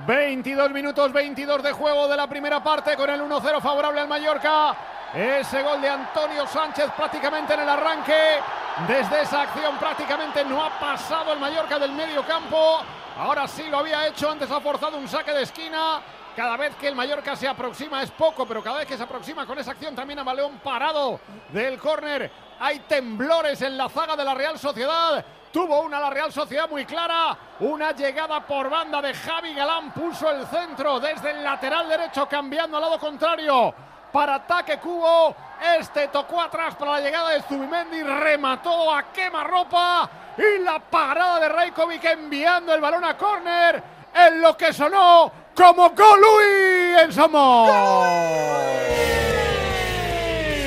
22 0.05 0.69
minutos 0.73 1.13
22 1.13 1.63
de 1.63 1.71
juego 1.71 2.09
de 2.09 2.17
la 2.17 2.27
primera 2.27 2.61
parte 2.61 2.97
con 2.97 3.09
el 3.09 3.21
1-0 3.21 3.61
favorable 3.61 4.01
al 4.01 4.09
Mallorca. 4.09 4.75
Ese 5.15 5.63
gol 5.63 5.81
de 5.81 5.91
Antonio 5.91 6.45
Sánchez 6.49 6.91
prácticamente 6.97 7.55
en 7.55 7.61
el 7.61 7.69
arranque. 7.69 8.41
Desde 8.89 9.23
esa 9.23 9.43
acción 9.43 9.79
prácticamente 9.79 10.45
no 10.45 10.65
ha 10.65 10.71
pasado 10.81 11.35
el 11.35 11.39
Mallorca 11.39 11.79
del 11.79 11.93
medio 11.93 12.27
campo. 12.27 12.81
Ahora 13.17 13.47
sí 13.47 13.63
lo 13.71 13.79
había 13.79 14.09
hecho, 14.09 14.29
antes 14.29 14.51
ha 14.51 14.61
forzado 14.61 14.99
un 14.99 15.07
saque 15.07 15.31
de 15.31 15.43
esquina. 15.43 16.01
Cada 16.37 16.57
vez 16.57 16.75
que 16.77 16.89
el 16.89 16.95
Mallorca 16.95 17.37
se 17.37 17.47
aproxima 17.47 18.03
es 18.03 18.11
poco, 18.11 18.47
pero 18.47 18.63
cada 18.63 18.79
vez 18.79 18.87
que 18.87 18.97
se 18.97 19.03
aproxima 19.03 19.45
con 19.45 19.59
esa 19.59 19.73
acción 19.73 19.95
también 19.95 20.19
a 20.19 20.23
Baleón 20.23 20.59
parado 20.61 21.21
del 21.51 21.79
córner. 21.79 22.31
Hay 22.59 22.79
temblores 22.81 23.61
en 23.61 23.77
la 23.77 23.89
zaga 23.91 24.17
de 24.17 24.25
la 24.25 24.35
Real 24.35 24.59
Sociedad. 24.59 25.25
Tuvo 25.53 25.81
una 25.83 26.01
la 26.01 26.09
Real 26.09 26.33
Sociedad 26.33 26.71
muy 26.71 26.87
clara. 26.87 27.37
Una 27.61 27.93
llegada 27.93 28.41
por 28.47 28.71
banda 28.71 29.03
de 29.03 29.13
Javi 29.13 29.53
Galán. 29.53 29.93
Puso 29.93 30.31
el 30.31 30.47
centro 30.47 30.99
desde 30.99 31.33
el 31.33 31.45
lateral 31.45 31.87
derecho, 31.89 32.27
cambiando 32.27 32.79
al 32.79 32.83
lado 32.85 32.99
contrario. 32.99 33.75
Para 34.11 34.37
ataque 34.37 34.79
Cubo. 34.79 35.37
Este 35.79 36.09
tocó 36.09 36.41
atrás 36.41 36.75
para 36.77 36.93
la 36.93 37.01
llegada 37.01 37.31
de 37.31 37.43
Zubimendi. 37.43 38.03
Remató 38.03 38.95
a 38.95 39.13
quemarropa. 39.13 40.09
Y 40.39 40.63
la 40.63 40.79
parada 40.79 41.41
de 41.41 41.49
Reikovic 41.51 42.05
enviando 42.05 42.73
el 42.73 42.81
balón 42.81 43.05
a 43.05 43.19
córner. 43.19 44.02
En 44.15 44.41
lo 44.41 44.57
que 44.57 44.73
sonó 44.73 45.33
como 45.55 45.91
Golui 45.91 47.03
en 47.03 47.13
Somos. 47.13 47.71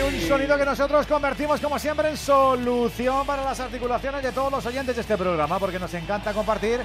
Un 0.07 0.21
sonido 0.27 0.57
que 0.57 0.65
nosotros 0.65 1.05
convertimos 1.05 1.61
como 1.61 1.77
siempre 1.77 2.09
en 2.09 2.17
solución 2.17 3.25
para 3.25 3.43
las 3.43 3.59
articulaciones 3.59 4.23
de 4.23 4.31
todos 4.31 4.51
los 4.51 4.65
oyentes 4.65 4.95
de 4.95 5.01
este 5.01 5.17
programa, 5.17 5.59
porque 5.59 5.79
nos 5.79 5.93
encanta 5.93 6.33
compartir 6.33 6.81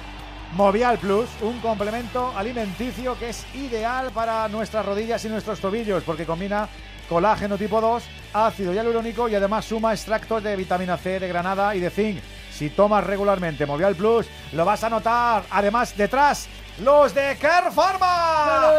Movial 0.53 0.97
Plus, 0.97 1.29
un 1.41 1.59
complemento 1.59 2.33
alimenticio 2.35 3.17
que 3.17 3.29
es 3.29 3.45
ideal 3.55 4.11
para 4.11 4.47
nuestras 4.47 4.85
rodillas 4.85 5.23
y 5.25 5.29
nuestros 5.29 5.59
tobillos, 5.59 6.03
porque 6.03 6.25
combina 6.25 6.67
colágeno 7.09 7.57
tipo 7.57 7.81
2, 7.81 8.03
ácido 8.33 8.73
hialurónico 8.73 9.27
y 9.27 9.35
además 9.35 9.65
suma 9.65 9.93
extractos 9.93 10.43
de 10.43 10.55
vitamina 10.55 10.97
C, 10.97 11.19
de 11.19 11.27
granada 11.27 11.75
y 11.75 11.79
de 11.79 11.89
zinc. 11.89 12.21
Si 12.61 12.69
tomas 12.69 13.03
regularmente 13.03 13.65
Movial 13.65 13.95
Plus, 13.95 14.29
lo 14.53 14.63
vas 14.63 14.83
a 14.83 14.89
notar. 14.91 15.41
Además, 15.49 15.97
detrás, 15.97 16.47
los 16.83 17.11
de 17.11 17.35
Care 17.41 17.71
Pharma. 17.71 18.73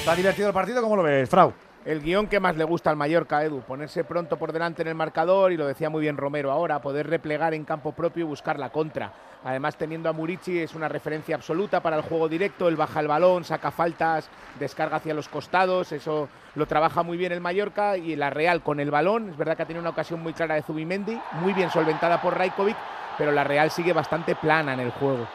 Está 0.00 0.16
divertido 0.16 0.48
el 0.48 0.54
partido, 0.54 0.82
¿cómo 0.82 0.96
lo 0.96 1.04
ves, 1.04 1.30
Frau? 1.30 1.52
El 1.84 2.02
guion 2.02 2.26
que 2.26 2.40
más 2.40 2.56
le 2.56 2.64
gusta 2.64 2.90
al 2.90 2.96
Mallorca, 2.96 3.44
Edu, 3.44 3.60
ponerse 3.60 4.02
pronto 4.02 4.36
por 4.36 4.52
delante 4.52 4.82
en 4.82 4.88
el 4.88 4.96
marcador 4.96 5.52
y 5.52 5.56
lo 5.56 5.64
decía 5.64 5.90
muy 5.90 6.00
bien 6.00 6.16
Romero 6.16 6.50
ahora, 6.50 6.82
poder 6.82 7.06
replegar 7.06 7.54
en 7.54 7.64
campo 7.64 7.92
propio 7.92 8.24
y 8.24 8.26
buscar 8.26 8.58
la 8.58 8.70
contra. 8.70 9.12
Además, 9.44 9.76
teniendo 9.76 10.08
a 10.08 10.12
Murici 10.12 10.58
es 10.58 10.74
una 10.74 10.88
referencia 10.88 11.36
absoluta 11.36 11.80
para 11.80 11.96
el 11.96 12.02
juego 12.02 12.28
directo, 12.28 12.68
él 12.68 12.76
baja 12.76 13.00
el 13.00 13.08
balón, 13.08 13.44
saca 13.44 13.70
faltas, 13.70 14.28
descarga 14.58 14.96
hacia 14.96 15.14
los 15.14 15.28
costados, 15.28 15.92
eso 15.92 16.28
lo 16.56 16.66
trabaja 16.66 17.02
muy 17.02 17.16
bien 17.16 17.32
el 17.32 17.40
Mallorca 17.40 17.96
y 17.96 18.16
la 18.16 18.30
Real 18.30 18.62
con 18.62 18.80
el 18.80 18.90
balón, 18.90 19.30
es 19.30 19.36
verdad 19.36 19.56
que 19.56 19.62
ha 19.62 19.66
tenido 19.66 19.82
una 19.82 19.90
ocasión 19.90 20.20
muy 20.20 20.32
clara 20.32 20.56
de 20.56 20.62
Zubimendi, 20.62 21.18
muy 21.40 21.52
bien 21.52 21.70
solventada 21.70 22.20
por 22.20 22.36
Raikovic, 22.36 22.76
pero 23.16 23.30
la 23.30 23.44
Real 23.44 23.70
sigue 23.70 23.92
bastante 23.92 24.34
plana 24.34 24.74
en 24.74 24.80
el 24.80 24.90
juego. 24.90 25.26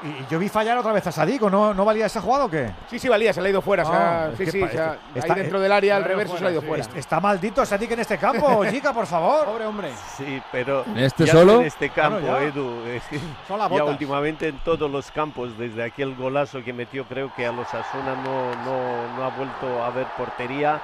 Y 0.00 0.30
yo 0.30 0.38
vi 0.38 0.48
fallar 0.48 0.78
otra 0.78 0.92
vez 0.92 1.04
a 1.08 1.12
Sadico, 1.12 1.50
¿no, 1.50 1.74
¿no 1.74 1.84
valía 1.84 2.06
esa 2.06 2.20
jugada 2.20 2.44
o 2.44 2.48
qué? 2.50 2.70
Sí, 2.88 3.00
sí, 3.00 3.08
valía, 3.08 3.32
se 3.32 3.40
le 3.42 3.48
ha 3.48 3.50
ido 3.50 3.60
fuera. 3.60 3.82
o 3.82 3.86
sea, 3.86 4.24
Ah, 4.26 4.30
sí, 4.36 4.46
sí, 4.46 4.62
o 4.62 4.68
sea, 4.68 4.96
es 5.12 5.24
que 5.24 5.32
ahí 5.32 5.38
dentro 5.40 5.58
del 5.58 5.72
área, 5.72 5.96
al 5.96 6.04
reverso, 6.04 6.36
se 6.36 6.42
le 6.44 6.48
ha 6.48 6.52
ido 6.52 6.62
fuera. 6.62 6.84
Está 6.94 7.18
maldito 7.18 7.66
Sadik 7.66 7.90
en 7.90 8.00
este 8.00 8.16
campo, 8.16 8.64
chica, 8.70 8.92
por 8.92 9.06
favor. 9.06 9.46
Pobre 9.46 9.66
hombre. 9.66 9.90
Sí, 10.16 10.40
pero 10.52 10.84
¿En 10.86 10.98
este 10.98 11.24
ya 11.26 11.32
solo? 11.32 11.60
en 11.60 11.66
este 11.66 11.90
campo, 11.90 12.20
Bueno, 12.20 12.38
ya. 12.38 12.44
Edu. 12.44 12.84
es 12.86 13.02
que 13.10 13.18
Son 13.48 13.58
las 13.58 13.68
ya 13.70 13.74
botas. 13.74 13.88
últimamente 13.88 14.48
en 14.48 14.58
todos 14.58 14.88
los 14.88 15.10
campos, 15.10 15.58
desde 15.58 15.82
aquel 15.82 16.14
golazo 16.14 16.62
que 16.62 16.72
metió, 16.72 17.04
creo 17.04 17.32
que 17.34 17.44
a 17.46 17.50
los 17.52 17.66
Asuna 17.74 18.14
no, 18.24 18.54
no, 18.64 19.16
no 19.16 19.24
ha 19.24 19.30
vuelto 19.36 19.82
a 19.84 19.90
ver 19.90 20.06
portería. 20.16 20.80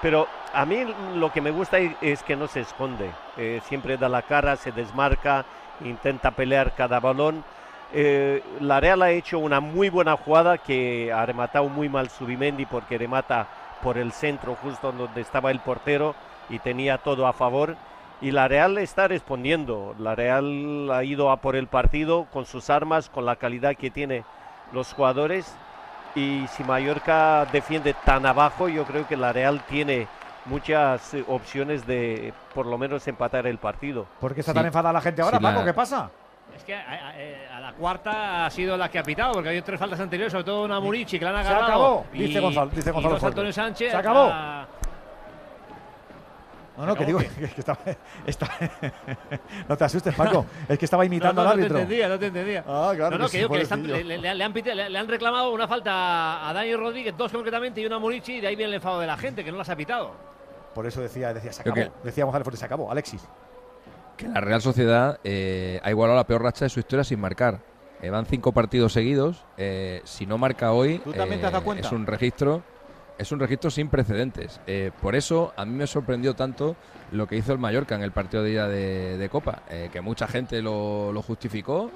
Pero 0.00 0.28
a 0.54 0.64
mí 0.64 0.82
lo 1.14 1.30
que 1.30 1.42
me 1.42 1.50
gusta 1.50 1.76
es- 1.78 1.92
es 2.00 2.22
que 2.22 2.36
no 2.36 2.46
se 2.48 2.60
esconde. 2.60 3.10
Eh, 3.36 3.60
siempre 3.66 3.98
da 3.98 4.08
la 4.08 4.22
cara, 4.22 4.56
se 4.56 4.72
desmarca, 4.72 5.44
intenta 5.84 6.30
pelear 6.30 6.74
cada 6.74 7.00
balón. 7.00 7.44
Eh, 7.92 8.42
la 8.60 8.80
Real 8.80 9.00
ha 9.02 9.10
hecho 9.10 9.38
una 9.38 9.60
muy 9.60 9.88
buena 9.88 10.16
jugada 10.16 10.58
que 10.58 11.12
ha 11.12 11.24
rematado 11.24 11.68
muy 11.68 11.88
mal 11.88 12.10
Subimendi 12.10 12.66
porque 12.66 12.98
remata 12.98 13.46
por 13.82 13.96
el 13.98 14.12
centro 14.12 14.56
justo 14.56 14.92
donde 14.92 15.20
estaba 15.20 15.50
el 15.50 15.60
portero 15.60 16.14
y 16.48 16.58
tenía 16.58 16.98
todo 16.98 17.26
a 17.26 17.32
favor. 17.32 17.76
Y 18.20 18.30
la 18.30 18.48
Real 18.48 18.78
está 18.78 19.08
respondiendo. 19.08 19.94
La 19.98 20.14
Real 20.14 20.90
ha 20.90 21.04
ido 21.04 21.30
a 21.30 21.36
por 21.38 21.54
el 21.54 21.66
partido 21.68 22.26
con 22.32 22.46
sus 22.46 22.70
armas, 22.70 23.08
con 23.10 23.26
la 23.26 23.36
calidad 23.36 23.76
que 23.76 23.90
tiene 23.90 24.24
los 24.72 24.92
jugadores. 24.94 25.54
Y 26.14 26.46
si 26.48 26.64
Mallorca 26.64 27.46
defiende 27.52 27.94
tan 28.04 28.24
abajo, 28.24 28.68
yo 28.68 28.84
creo 28.84 29.06
que 29.06 29.16
la 29.18 29.32
Real 29.34 29.60
tiene 29.68 30.08
muchas 30.46 31.12
eh, 31.12 31.24
opciones 31.28 31.86
de 31.86 32.32
por 32.54 32.64
lo 32.66 32.78
menos 32.78 33.06
empatar 33.06 33.46
el 33.46 33.58
partido. 33.58 34.06
¿Por 34.20 34.32
qué 34.34 34.40
está 34.40 34.54
tan 34.54 34.64
enfadada 34.66 34.94
la 34.94 35.00
gente 35.02 35.20
ahora, 35.20 35.36
Sí, 35.38 35.42
la- 35.44 35.52
Paco? 35.52 35.64
¿Qué 35.66 35.74
pasa? 35.74 36.10
Es 36.56 36.64
que 36.64 36.74
a, 36.74 36.80
a- 36.80 37.56
a 37.56 37.60
la 37.60 37.72
cuarta 37.74 38.46
ha 38.46 38.50
sido 38.50 38.76
la 38.76 38.90
que 38.90 38.98
ha 38.98 39.02
pitado, 39.02 39.34
porque 39.34 39.50
hay 39.50 39.60
tres 39.62 39.78
faltas 39.78 40.00
anteriores, 40.00 40.32
sobre 40.32 40.44
todo 40.44 40.64
una 40.64 40.80
Murici 40.80 41.18
que 41.18 41.24
la 41.24 41.38
han 41.38 41.44
Se 41.44 41.50
agarrado. 41.50 41.68
acabó, 41.72 42.06
y- 42.14 42.18
dice 42.24 42.40
Gonzalo- 42.40 42.70
dice 42.70 42.90
y 42.90 42.92
Gonzalo 42.92 43.14
dos. 43.14 43.24
Antonio 43.24 43.52
Sánchez. 43.52 43.90
Se 43.90 43.96
acabó. 43.96 44.28
a- 44.32 44.66
No, 46.78 46.84
no, 46.84 46.94
que 46.94 47.06
digo 47.06 47.18
que, 47.18 47.28
que 47.54 47.60
estaba, 47.60 47.78
está- 48.26 48.48
no 49.68 49.76
te 49.76 49.84
asustes, 49.84 50.14
Paco. 50.14 50.44
Es 50.68 50.78
que 50.78 50.84
estaba 50.84 51.04
imitando 51.06 51.42
no, 51.42 51.44
no, 51.44 51.50
al 51.50 51.56
no 51.56 51.62
árbitro. 51.62 51.76
te 51.76 51.82
entendía, 51.82 52.08
no 52.08 52.18
te 52.18 52.26
entendía. 52.26 52.64
Ah, 52.66 52.92
claro 52.94 53.16
no, 53.18 53.24
no, 53.24 53.30
que 53.30 53.36
digo 53.38 53.50
que 53.50 53.56
le, 53.56 53.62
están- 53.62 53.80
pobrecillo. 53.82 54.08
le- 54.08 54.18
le- 54.18 54.34
le 54.34 54.44
han 54.44 54.52
pite- 54.52 54.74
le- 54.74 54.90
le 54.90 54.98
han 54.98 55.08
reclamado 55.08 55.52
una 55.52 55.66
falta 55.68 56.48
a 56.48 56.52
Dani 56.52 56.74
Rodríguez, 56.76 57.14
dos 57.16 57.32
concretamente, 57.32 57.80
y 57.80 57.86
una 57.86 57.96
a 57.96 57.98
Murici, 57.98 58.34
y 58.36 58.40
de 58.40 58.48
ahí 58.48 58.56
viene 58.56 58.68
el 58.70 58.74
enfado 58.76 59.00
de 59.00 59.06
la 59.06 59.16
gente, 59.16 59.42
que 59.44 59.50
no 59.52 59.58
las 59.58 59.68
ha 59.70 59.76
pitado. 59.76 60.12
Por 60.74 60.86
eso 60.86 61.00
decía, 61.00 61.32
decía, 61.32 61.52
se 61.52 61.62
acabó. 61.62 61.74
que- 61.76 61.90
Decía 62.02 62.26
Fuerte, 62.26 62.56
se 62.58 62.64
acabó. 62.66 62.90
Alexis. 62.90 63.26
Que 64.16 64.28
la 64.28 64.40
Real 64.40 64.60
Sociedad 64.62 65.18
eh, 65.24 65.80
ha 65.82 65.90
igualado 65.90 66.16
la 66.16 66.26
peor 66.26 66.42
racha 66.42 66.64
de 66.64 66.68
su 66.70 66.80
historia 66.80 67.04
sin 67.04 67.20
marcar. 67.20 67.60
Eh, 68.02 68.10
van 68.10 68.26
cinco 68.26 68.52
partidos 68.52 68.92
seguidos. 68.92 69.44
eh, 69.56 70.00
si 70.04 70.26
no 70.26 70.36
marca 70.38 70.72
hoy, 70.72 70.98
¿Tú 70.98 71.12
también 71.12 71.40
te 71.40 71.46
has 71.46 71.52
dado 71.52 71.72
eh, 71.72 71.80
es 71.80 71.92
un 71.92 72.06
registro, 72.06 72.62
es 73.18 73.32
un 73.32 73.40
registro 73.40 73.70
sin 73.70 73.88
precedentes. 73.88 74.60
Eh, 74.66 74.90
por 75.00 75.14
eso 75.16 75.52
a 75.56 75.64
mí 75.64 75.72
me 75.72 75.86
sorprendió 75.86 76.34
tanto 76.34 76.76
lo 77.12 77.26
que 77.26 77.36
hizo 77.36 77.52
el 77.52 77.58
Mallorca 77.58 77.94
en 77.94 78.02
el 78.02 78.12
partido 78.12 78.42
de 78.42 78.50
ida 78.50 78.68
de, 78.68 79.16
de 79.16 79.28
Copa, 79.30 79.62
eh, 79.70 79.88
que 79.92 80.00
mucha 80.02 80.26
gente 80.28 80.60
lo, 80.60 81.10
lo 81.12 81.22
justificó. 81.22 81.90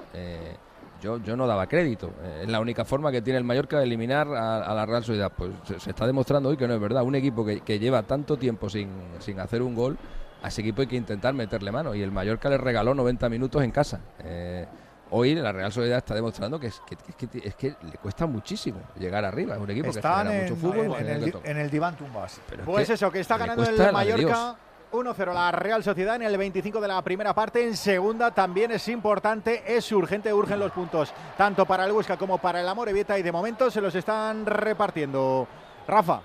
yo, 1.01 1.17
yo 1.19 1.35
no 1.35 1.45
daba 1.45 1.67
crédito. 1.67 2.11
Es 2.41 2.49
la 2.49 2.59
única 2.59 2.83
forma 2.85 3.11
que 3.11 3.21
tiene 3.21 3.37
el 3.37 3.43
Mallorca 3.43 3.77
de 3.77 3.83
eliminar 3.85 4.27
a, 4.29 4.63
a 4.63 4.73
la 4.73 4.85
Real 4.85 5.03
Sociedad. 5.03 5.31
Pues 5.35 5.51
se, 5.65 5.79
se 5.79 5.89
está 5.91 6.07
demostrando 6.07 6.49
hoy 6.49 6.57
que 6.57 6.67
no 6.67 6.73
es 6.73 6.79
verdad. 6.81 7.03
Un 7.03 7.15
equipo 7.15 7.45
que, 7.45 7.61
que 7.61 7.77
lleva 7.77 8.01
tanto 8.03 8.37
tiempo 8.37 8.69
sin, 8.69 8.89
sin 9.19 9.39
hacer 9.39 9.61
un 9.61 9.75
gol, 9.75 9.97
a 10.41 10.47
ese 10.47 10.61
equipo 10.61 10.81
hay 10.81 10.87
que 10.87 10.95
intentar 10.95 11.33
meterle 11.33 11.71
mano. 11.71 11.93
Y 11.95 12.01
el 12.01 12.11
Mallorca 12.11 12.49
le 12.49 12.57
regaló 12.57 12.93
90 12.93 13.29
minutos 13.29 13.61
en 13.63 13.71
casa. 13.71 13.99
Eh, 14.23 14.65
hoy 15.11 15.35
la 15.35 15.51
Real 15.51 15.71
Sociedad 15.71 15.97
está 15.99 16.15
demostrando 16.15 16.59
que 16.59 16.67
es 16.67 16.81
que, 16.87 16.95
es 17.07 17.15
que, 17.29 17.47
es 17.47 17.55
que 17.55 17.75
le 17.83 17.97
cuesta 18.01 18.25
muchísimo 18.25 18.79
llegar 18.97 19.23
arriba. 19.25 19.55
Es 19.55 19.61
un 19.61 19.69
equipo 19.69 19.89
Están 19.89 20.27
que 20.27 20.33
genera 20.33 20.47
en, 20.47 20.53
mucho 20.53 20.61
fútbol. 20.67 20.95
en- 20.99 21.23
el, 21.23 21.59
en 21.59 21.69
diván 21.69 21.95
tumbas. 21.97 22.39
Pero 22.49 22.63
es 22.63 22.65
Pues 22.65 22.87
que 22.87 22.93
eso, 22.93 23.11
que 23.11 23.19
está 23.19 23.37
ganando 23.37 23.63
el 23.63 23.91
Mallorca 23.93 24.55
1-0 24.91 25.33
la 25.33 25.51
Real 25.53 25.81
Sociedad 25.83 26.15
en 26.17 26.23
el 26.23 26.37
25 26.37 26.81
de 26.81 26.87
la 26.89 27.01
primera 27.01 27.33
parte. 27.33 27.65
En 27.65 27.77
segunda 27.77 28.31
también 28.31 28.71
es 28.71 28.87
importante, 28.89 29.63
es 29.65 29.89
urgente, 29.91 30.33
urgen 30.33 30.59
los 30.59 30.71
puntos, 30.73 31.13
tanto 31.37 31.65
para 31.65 31.85
el 31.85 31.91
Huesca 31.93 32.17
como 32.17 32.39
para 32.39 32.59
el 32.59 32.67
Amorebieta 32.67 33.17
y 33.17 33.21
de 33.23 33.31
momento 33.31 33.71
se 33.71 33.79
los 33.79 33.95
están 33.95 34.45
repartiendo. 34.45 35.47
Rafa. 35.87 36.21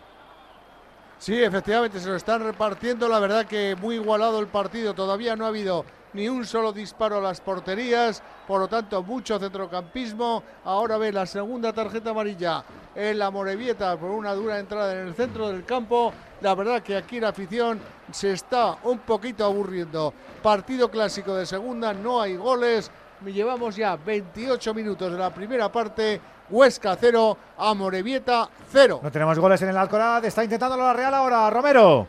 Sí, 1.18 1.42
efectivamente, 1.42 1.98
se 1.98 2.08
lo 2.08 2.16
están 2.16 2.42
repartiendo. 2.42 3.08
La 3.08 3.18
verdad 3.18 3.46
que 3.46 3.74
muy 3.80 3.94
igualado 3.96 4.38
el 4.38 4.48
partido. 4.48 4.94
Todavía 4.94 5.34
no 5.34 5.46
ha 5.46 5.48
habido 5.48 5.84
ni 6.12 6.28
un 6.28 6.44
solo 6.44 6.72
disparo 6.72 7.18
a 7.18 7.20
las 7.22 7.40
porterías. 7.40 8.22
Por 8.46 8.60
lo 8.60 8.68
tanto, 8.68 9.02
mucho 9.02 9.38
centrocampismo. 9.38 10.42
Ahora 10.64 10.98
ve 10.98 11.12
la 11.12 11.24
segunda 11.24 11.72
tarjeta 11.72 12.10
amarilla 12.10 12.64
en 12.94 13.18
la 13.18 13.30
Morevieta 13.30 13.96
por 13.96 14.10
una 14.10 14.34
dura 14.34 14.58
entrada 14.58 14.92
en 14.92 15.08
el 15.08 15.14
centro 15.14 15.48
del 15.48 15.64
campo. 15.64 16.12
La 16.42 16.54
verdad 16.54 16.82
que 16.82 16.96
aquí 16.96 17.18
la 17.18 17.28
afición 17.28 17.80
se 18.12 18.32
está 18.32 18.76
un 18.84 18.98
poquito 18.98 19.44
aburriendo. 19.44 20.12
Partido 20.42 20.90
clásico 20.90 21.34
de 21.34 21.46
segunda, 21.46 21.94
no 21.94 22.20
hay 22.20 22.36
goles. 22.36 22.90
Llevamos 23.24 23.74
ya 23.74 23.96
28 23.96 24.74
minutos 24.74 25.10
de 25.10 25.18
la 25.18 25.32
primera 25.32 25.72
parte. 25.72 26.20
Huesca 26.48 26.96
0, 26.98 27.36
Amorebieta 27.58 28.48
0. 28.72 29.00
No 29.02 29.10
tenemos 29.10 29.38
goles 29.38 29.60
en 29.62 29.70
el 29.70 29.76
Alcoraz. 29.76 30.24
Está 30.24 30.44
intentándolo 30.44 30.84
la 30.84 30.92
Real 30.92 31.14
ahora. 31.14 31.50
Romero. 31.50 32.06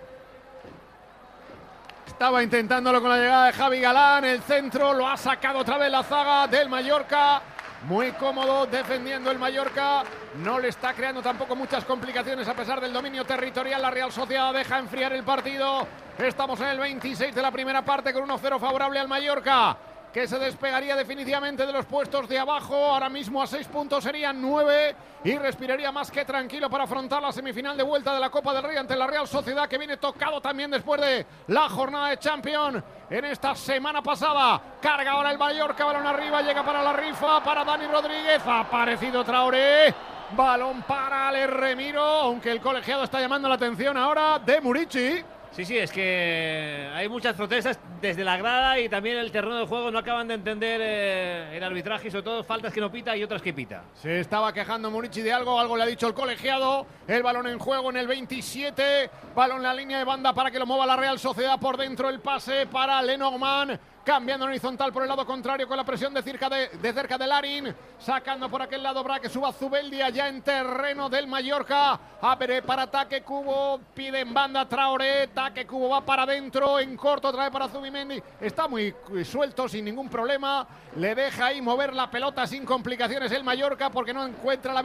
Estaba 2.06 2.42
intentándolo 2.42 3.00
con 3.00 3.10
la 3.10 3.18
llegada 3.18 3.46
de 3.46 3.54
Javi 3.54 3.80
Galán. 3.80 4.26
El 4.26 4.42
centro 4.42 4.94
lo 4.94 5.08
ha 5.08 5.18
sacado 5.18 5.60
otra 5.60 5.78
vez 5.78 5.92
la 5.92 6.04
zaga 6.04 6.48
del 6.48 6.70
Mallorca. 6.70 7.42
Muy 7.84 8.12
cómodo 8.14 8.66
defendiendo 8.66 9.30
el 9.30 9.38
Mallorca. 9.38 10.04
No 10.44 10.60
le 10.60 10.70
está 10.70 10.94
creando 10.94 11.22
tampoco 11.22 11.56
muchas 11.56 11.86
complicaciones 11.86 12.48
a 12.48 12.56
pesar 12.56 12.82
del 12.82 12.92
dominio 12.92 13.24
territorial. 13.24 13.82
La 13.82 13.92
Real 13.92 14.12
Sociedad 14.12 14.52
deja 14.52 14.80
enfriar 14.80 15.14
el 15.14 15.24
partido. 15.24 15.88
Estamos 16.18 16.60
en 16.62 16.68
el 16.68 16.80
26 16.80 17.36
de 17.36 17.42
la 17.42 17.52
primera 17.52 17.84
parte 17.84 18.12
con 18.12 18.28
1-0 18.28 18.60
favorable 18.60 19.00
al 19.00 19.08
Mallorca. 19.08 19.78
Que 20.18 20.28
se 20.28 20.40
despegaría 20.40 20.96
definitivamente 20.96 21.64
de 21.64 21.72
los 21.72 21.86
puestos 21.86 22.28
de 22.28 22.40
abajo. 22.40 22.74
Ahora 22.76 23.08
mismo 23.08 23.40
a 23.40 23.46
seis 23.46 23.68
puntos 23.68 24.04
serían 24.04 24.42
nueve 24.42 24.96
y 25.24 25.38
respiraría 25.38 25.92
más 25.92 26.10
que 26.10 26.26
tranquilo 26.26 26.72
para 26.72 26.86
afrontar 26.86 27.22
la 27.22 27.32
semifinal 27.32 27.78
de 27.78 27.84
vuelta 27.84 28.16
de 28.16 28.20
la 28.20 28.32
Copa 28.32 28.52
del 28.52 28.64
Rey 28.64 28.78
ante 28.78 28.96
la 28.96 29.06
Real 29.06 29.28
Sociedad 29.28 29.70
que 29.70 29.78
viene 29.78 29.98
tocado 29.98 30.42
también 30.42 30.72
después 30.72 31.00
de 31.00 31.24
la 31.50 31.70
jornada 31.70 32.10
de 32.10 32.18
Champions 32.18 32.84
en 33.12 33.26
esta 33.26 33.54
semana 33.54 34.02
pasada. 34.02 34.60
Carga 34.82 35.12
ahora 35.12 35.30
el 35.30 35.38
Mallorca, 35.38 35.86
balón 35.86 36.08
arriba, 36.08 36.42
llega 36.42 36.64
para 36.64 36.82
la 36.82 36.94
rifa, 36.94 37.44
para 37.44 37.64
Dani 37.64 37.86
Rodríguez, 37.86 38.42
ha 38.44 38.62
aparecido 38.62 39.24
Traoré. 39.24 39.94
Balón 40.32 40.82
para 40.82 41.28
Ale 41.28 41.46
Remiro, 41.46 42.02
aunque 42.02 42.52
el 42.52 42.60
colegiado 42.60 43.04
está 43.04 43.22
llamando 43.22 43.48
la 43.48 43.54
atención 43.54 43.96
ahora 43.96 44.40
de 44.40 44.62
Murici. 44.62 45.24
Sí, 45.52 45.66
sí, 45.66 45.78
es 45.78 45.92
que 45.92 46.88
hay 46.94 47.10
muchas 47.10 47.36
protestas 47.36 47.80
desde 48.00 48.24
la 48.24 48.38
grada 48.38 48.80
y 48.80 48.90
también 48.90 49.18
el 49.18 49.32
terreno 49.32 49.58
de 49.58 49.66
juego 49.66 49.90
no 49.90 49.98
acaban 49.98 50.28
de 50.28 50.36
entender 50.36 50.80
eh, 50.84 51.58
el 51.58 51.64
arbitraje 51.64 52.12
sobre 52.12 52.24
todo 52.24 52.44
faltas 52.44 52.72
que 52.72 52.80
no 52.80 52.92
pita 52.92 53.18
y 53.18 53.24
otras 53.24 53.42
que 53.42 53.54
pita. 53.54 53.84
Se 53.96 54.20
estaba 54.20 54.54
quejando 54.54 54.92
Murici 54.92 55.22
de 55.22 55.34
algo, 55.34 55.60
algo 55.60 55.76
le 55.76 55.84
ha 55.84 55.88
dicho 55.88 56.08
el 56.08 56.14
colegiado. 56.14 56.86
El 57.08 57.24
balón 57.24 57.48
en 57.48 57.58
juego 57.58 57.90
en 57.90 57.98
el 57.98 58.08
27, 58.08 59.10
balón 59.36 59.58
en 59.58 59.64
la 59.64 59.74
línea 59.74 59.98
de 59.98 60.04
banda 60.04 60.34
para 60.34 60.52
que 60.52 60.60
lo 60.60 60.66
mueva 60.66 60.86
la 60.86 60.96
Real 60.96 61.18
Sociedad 61.18 61.60
por 61.60 61.78
dentro 61.78 62.10
el 62.10 62.20
pase 62.20 62.68
para 62.68 63.02
Lenormand. 63.02 63.80
Cambiando 64.08 64.46
en 64.46 64.52
horizontal 64.52 64.94
por 64.94 65.04
el 65.04 65.10
lado 65.10 65.26
contrario 65.26 65.68
con 65.68 65.76
la 65.76 65.84
presión 65.84 66.14
de 66.14 66.22
cerca 66.22 66.48
de, 66.48 66.70
de 66.70 66.94
cerca 66.94 67.18
de 67.18 67.28
Larin. 67.28 67.76
Sacando 68.00 68.50
por 68.50 68.62
aquel 68.62 68.82
lado 68.82 69.04
Bra 69.04 69.20
que 69.20 69.28
suba 69.28 69.52
Zubeldia 69.52 70.08
ya 70.08 70.30
en 70.30 70.42
terreno 70.42 71.10
del 71.10 71.28
Mallorca. 71.28 72.00
Abre 72.22 72.62
para 72.62 72.84
ataque 72.84 73.22
Cubo. 73.22 73.82
Pide 73.94 74.22
en 74.22 74.34
banda 74.34 74.66
Traoré. 74.66 75.28
Taque 75.28 75.68
Cubo 75.68 75.90
va 75.90 76.06
para 76.06 76.24
adentro. 76.24 76.80
En 76.80 76.96
corto 76.96 77.34
trae 77.34 77.52
para 77.52 77.68
Zubimendi. 77.68 78.24
Está 78.40 78.70
muy 78.70 78.96
suelto 79.26 79.68
sin 79.68 79.84
ningún 79.84 80.08
problema. 80.08 80.66
Le 80.96 81.14
deja 81.14 81.48
ahí 81.48 81.62
mover 81.62 81.94
la 81.94 82.10
pelota 82.10 82.48
sin 82.48 82.64
complicaciones 82.64 83.30
el 83.34 83.44
Mallorca 83.44 83.90
porque 83.90 84.14
no 84.14 84.26
encuentra 84.26 84.72
la 84.72 84.84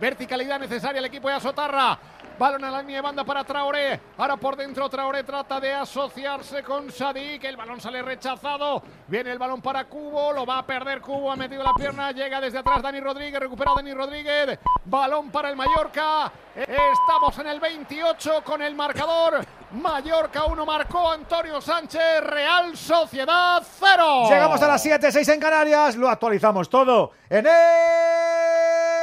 verticalidad 0.00 0.58
necesaria 0.58 0.98
el 0.98 1.04
equipo 1.04 1.28
de 1.28 1.34
Asotarra. 1.34 1.98
Balón 2.38 2.64
a 2.64 2.70
la 2.70 2.80
línea 2.80 2.96
de 2.96 3.02
banda 3.02 3.24
para 3.24 3.44
Traoré. 3.44 4.00
Ahora 4.18 4.36
por 4.36 4.56
dentro 4.56 4.88
Traoré 4.88 5.22
trata 5.22 5.60
de 5.60 5.72
asociarse 5.72 6.62
con 6.62 6.90
Sadik. 6.90 7.44
El 7.44 7.56
balón 7.56 7.80
sale 7.80 8.02
rechazado. 8.02 8.82
Viene 9.06 9.32
el 9.32 9.38
balón 9.38 9.60
para 9.60 9.84
Cubo. 9.84 10.32
Lo 10.32 10.44
va 10.44 10.58
a 10.58 10.66
perder 10.66 11.00
Cubo. 11.00 11.30
Ha 11.30 11.36
metido 11.36 11.62
la 11.62 11.74
pierna. 11.74 12.10
Llega 12.10 12.40
desde 12.40 12.58
atrás 12.58 12.82
Dani 12.82 13.00
Rodríguez. 13.00 13.38
Recupera 13.38 13.72
Dani 13.76 13.94
Rodríguez. 13.94 14.58
Balón 14.84 15.30
para 15.30 15.50
el 15.50 15.56
Mallorca. 15.56 16.32
Estamos 16.54 17.38
en 17.38 17.46
el 17.46 17.60
28 17.60 18.42
con 18.44 18.62
el 18.62 18.74
marcador. 18.74 19.44
Mallorca 19.72 20.44
1 20.44 20.66
marcó 20.66 21.12
Antonio 21.12 21.60
Sánchez. 21.60 22.20
Real 22.22 22.76
Sociedad 22.76 23.62
0. 23.80 24.28
Llegamos 24.28 24.60
a 24.62 24.68
las 24.68 24.82
7, 24.82 25.12
6 25.12 25.28
en 25.28 25.40
Canarias. 25.40 25.96
Lo 25.96 26.08
actualizamos 26.08 26.68
todo 26.68 27.12
en 27.30 27.46
el. 27.46 29.01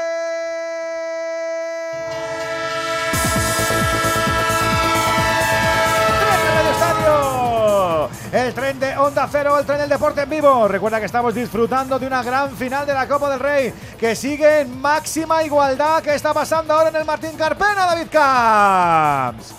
El 8.32 8.54
tren 8.54 8.80
de 8.80 8.96
Onda 8.96 9.28
Cero, 9.32 9.58
el 9.58 9.66
tren 9.66 9.80
del 9.80 9.90
deporte 9.90 10.22
en 10.22 10.30
vivo. 10.30 10.68
Recuerda 10.68 11.00
que 11.00 11.08
estamos 11.08 11.34
disfrutando 11.34 11.98
de 11.98 12.06
una 12.06 12.22
gran 12.22 12.56
final 12.56 12.86
de 12.86 12.94
la 12.94 13.08
Copa 13.08 13.28
del 13.28 13.40
Rey 13.40 13.74
que 14.00 14.16
sigue 14.16 14.62
en 14.62 14.80
máxima 14.80 15.44
igualdad. 15.44 16.04
¿Qué 16.04 16.14
está 16.14 16.32
pasando 16.32 16.76
ahora 16.76 16.90
en 16.90 16.98
el 16.98 17.06
Martín 17.06 17.32
Carpena, 17.36 17.88
David 17.88 18.08
Camps? 18.12 19.56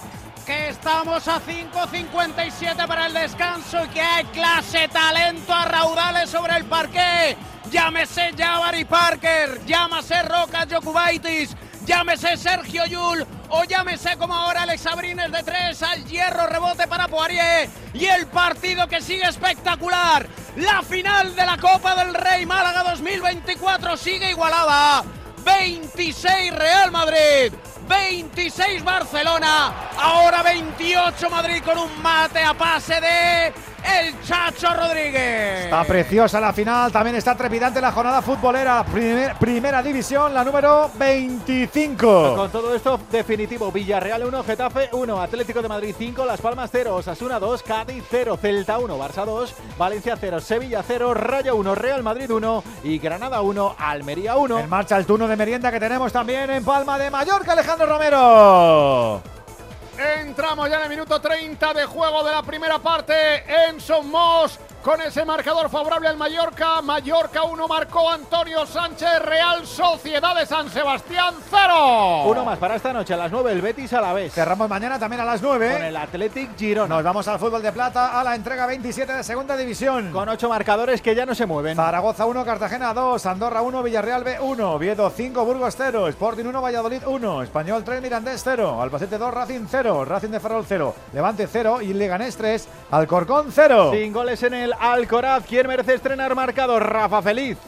Que 0.47 0.68
estamos 0.68 1.26
a 1.26 1.40
5.57 1.40 2.86
para 2.86 3.06
el 3.06 3.14
descanso 3.14 3.84
y 3.84 3.88
que 3.88 4.01
hay 4.01 4.24
clase, 4.26 4.86
talento 4.86 5.52
a 5.52 5.64
raudales 5.64 6.30
sobre 6.30 6.56
el 6.56 6.64
parque. 6.64 7.36
Llámese 7.72 8.30
Jabari 8.38 8.84
Parker, 8.84 9.64
llámese 9.66 10.22
Roca 10.22 10.64
Jokubaitis, 10.70 11.56
llámese 11.91 12.37
Sergio 12.37 12.87
Yul 12.87 13.27
o 13.49 13.65
llámese 13.65 14.17
como 14.17 14.33
ahora 14.33 14.62
Alex 14.62 14.87
Abrines 14.87 15.33
de 15.33 15.43
tres 15.43 15.83
al 15.83 16.05
hierro, 16.05 16.47
rebote 16.47 16.87
para 16.87 17.09
Poirier 17.09 17.69
y 17.93 18.05
el 18.05 18.29
partido 18.29 18.87
que 18.87 19.01
sigue 19.01 19.25
espectacular. 19.25 20.25
La 20.55 20.83
final 20.83 21.35
de 21.35 21.45
la 21.45 21.57
Copa 21.57 21.97
del 21.97 22.15
Rey 22.15 22.47
Málaga 22.47 22.85
2024 22.85 23.97
sigue 23.97 24.31
igualada. 24.31 25.03
26 25.45 26.55
Real 26.55 26.93
Madrid, 26.93 27.53
26 27.91 28.85
Barcelona, 28.85 29.91
ahora 29.99 30.45
28 30.45 31.29
Madrid 31.29 31.61
con 31.65 31.77
un 31.77 32.01
mate 32.01 32.41
a 32.41 32.55
pase 32.55 33.01
de 33.01 33.53
el 33.83 34.21
Chacho 34.23 34.75
Rodríguez. 34.75 35.65
Está 35.65 35.85
preciosa 35.85 36.39
la 36.39 36.53
final, 36.53 36.93
también 36.93 37.17
está 37.17 37.35
trepidante 37.35 37.81
la 37.81 37.91
jornada 37.91 38.23
futbolera, 38.23 38.85
primera 38.85 39.83
división, 39.83 40.33
la 40.35 40.45
número 40.45 40.91
25. 40.95 42.37
Con 42.37 42.51
todo 42.51 42.75
esto 42.75 43.01
definitivo, 43.11 43.73
Villarreal 43.73 44.25
1, 44.25 44.45
Getafe 44.45 44.91
1, 44.93 45.21
Atlético 45.21 45.62
de 45.62 45.69
Madrid 45.69 45.95
5, 45.97 46.25
Las 46.25 46.41
Palmas 46.41 46.71
0, 46.71 46.95
Osasuna 46.95 47.41
2, 47.41 47.62
Cádiz 47.62 48.05
0, 48.11 48.39
Celta 48.41 48.79
1, 48.79 48.99
Barça 48.99 49.25
2, 49.25 49.55
Valencia 49.79 50.17
0, 50.21 50.41
Sevilla 50.41 50.85
0, 50.87 51.15
Rayo 51.15 51.57
1, 51.57 51.75
Real 51.75 52.03
Madrid 52.03 52.31
1 52.31 52.65
y 52.85 52.99
Granada 52.99 53.41
1, 53.41 53.77
Almería 53.79 54.37
1. 54.37 54.59
En 54.61 54.69
marcha 54.69 54.97
el 54.97 55.07
turno 55.07 55.27
de 55.27 55.37
merienda 55.37 55.73
que 55.73 55.81
tenemos 55.81 56.12
también 56.12 56.51
en 56.51 56.65
Palma 56.65 56.99
de 56.99 57.11
Mallorca, 57.11 57.53
Alejandro 57.53 57.80
Romero. 57.86 59.23
Entramos 60.20 60.69
ya 60.69 60.77
en 60.77 60.82
el 60.85 60.89
minuto 60.89 61.20
30 61.20 61.74
de 61.74 61.85
juego 61.85 62.23
de 62.24 62.31
la 62.31 62.43
primera 62.43 62.78
parte 62.78 63.44
en 63.66 63.81
Somos 63.81 64.59
con 64.82 65.01
ese 65.02 65.24
marcador 65.24 65.69
favorable 65.69 66.09
al 66.09 66.16
Mallorca. 66.16 66.81
Mallorca 66.82 67.43
1 67.43 67.69
marcó 67.69 68.11
Antonio 68.11 68.66
Sánchez, 68.66 69.20
Real 69.24 69.66
Sociedad 69.66 70.35
de 70.35 70.47
San 70.47 70.70
Sebastián 70.70 71.35
0. 71.51 72.24
Uno 72.27 72.44
más 72.44 72.59
para 72.59 72.77
esta 72.77 72.93
noche 72.93 73.15
a 73.15 73.16
las 73.16 73.31
9 73.31 73.52
el 73.52 73.61
Betis 73.61 73.93
a 73.93 74.01
la 74.01 74.12
vez. 74.12 74.32
Cerramos 74.32 74.69
mañana 74.69 74.98
también 74.98 75.20
a 75.20 75.24
las 75.24 75.43
9 75.43 75.73
con 75.73 75.82
el 75.82 75.97
Athletic 75.97 76.57
Girona. 76.57 76.94
Nos 76.94 77.05
vamos 77.05 77.28
al 77.28 77.39
fútbol 77.39 77.62
de 77.62 77.73
plata 77.73 78.19
a 78.19 78.24
la 78.24 78.35
entrega 78.35 78.66
27 78.66 79.12
de 79.12 79.24
segunda 79.24 79.57
división. 79.57 80.11
Con 80.12 80.28
ocho 80.28 80.48
marcadores 80.48 81.02
que 81.02 81.15
ya 81.15 81.27
no 81.27 81.35
se 81.35 81.47
mueven. 81.47 81.77
Zaragoza 81.77 82.27
1, 82.27 82.44
Cartagena 82.44 82.94
2, 82.94 83.27
Andorra 83.27 83.62
1, 83.62 83.82
Villarreal 83.82 84.24
B 84.24 84.39
1, 84.40 84.78
Viedo 84.78 85.11
5, 85.11 85.44
Burgos 85.44 85.74
0, 85.77 86.09
Sporting 86.09 86.47
1, 86.47 86.62
Valladolid 86.62 87.02
1, 87.07 87.43
Español 87.43 87.85
3, 87.85 88.02
Mirandés 88.02 88.40
0, 88.43 88.81
Albacete 88.81 89.19
2, 89.19 89.35
Racing 89.35 89.66
0, 89.70 90.05
Racing 90.05 90.31
de 90.31 90.40
Ferrol 90.40 90.65
0, 90.66 90.94
Levante 91.12 91.47
0 91.47 91.82
y 91.82 91.93
Leganés 91.93 92.36
3, 92.36 92.69
Alcorcón 92.90 93.48
0. 93.51 93.90
Sin 93.93 94.12
goles 94.12 94.43
en 94.43 94.55
el 94.55 94.69
Alcoraz. 94.78 95.44
¿Quién 95.47 95.66
merece 95.66 95.94
estrenar 95.94 96.34
marcado? 96.34 96.78
Rafa 96.78 97.22
Feliz. 97.22 97.59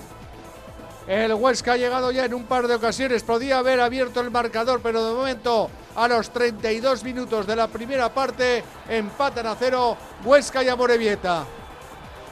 El 1.06 1.34
Huesca 1.34 1.72
ha 1.72 1.76
llegado 1.76 2.12
ya 2.12 2.24
en 2.24 2.34
un 2.34 2.44
par 2.44 2.68
de 2.68 2.74
ocasiones. 2.74 3.22
Podía 3.22 3.58
haber 3.58 3.80
abierto 3.80 4.20
el 4.20 4.30
marcador, 4.30 4.80
pero 4.82 5.04
de 5.08 5.14
momento, 5.14 5.68
a 5.96 6.06
los 6.06 6.30
32 6.30 7.02
minutos 7.02 7.46
de 7.46 7.56
la 7.56 7.66
primera 7.66 8.08
parte, 8.08 8.62
empatan 8.88 9.46
a 9.46 9.56
cero 9.56 9.96
Huesca 10.24 10.62
y 10.62 10.68
Amorebieta. 10.68 11.44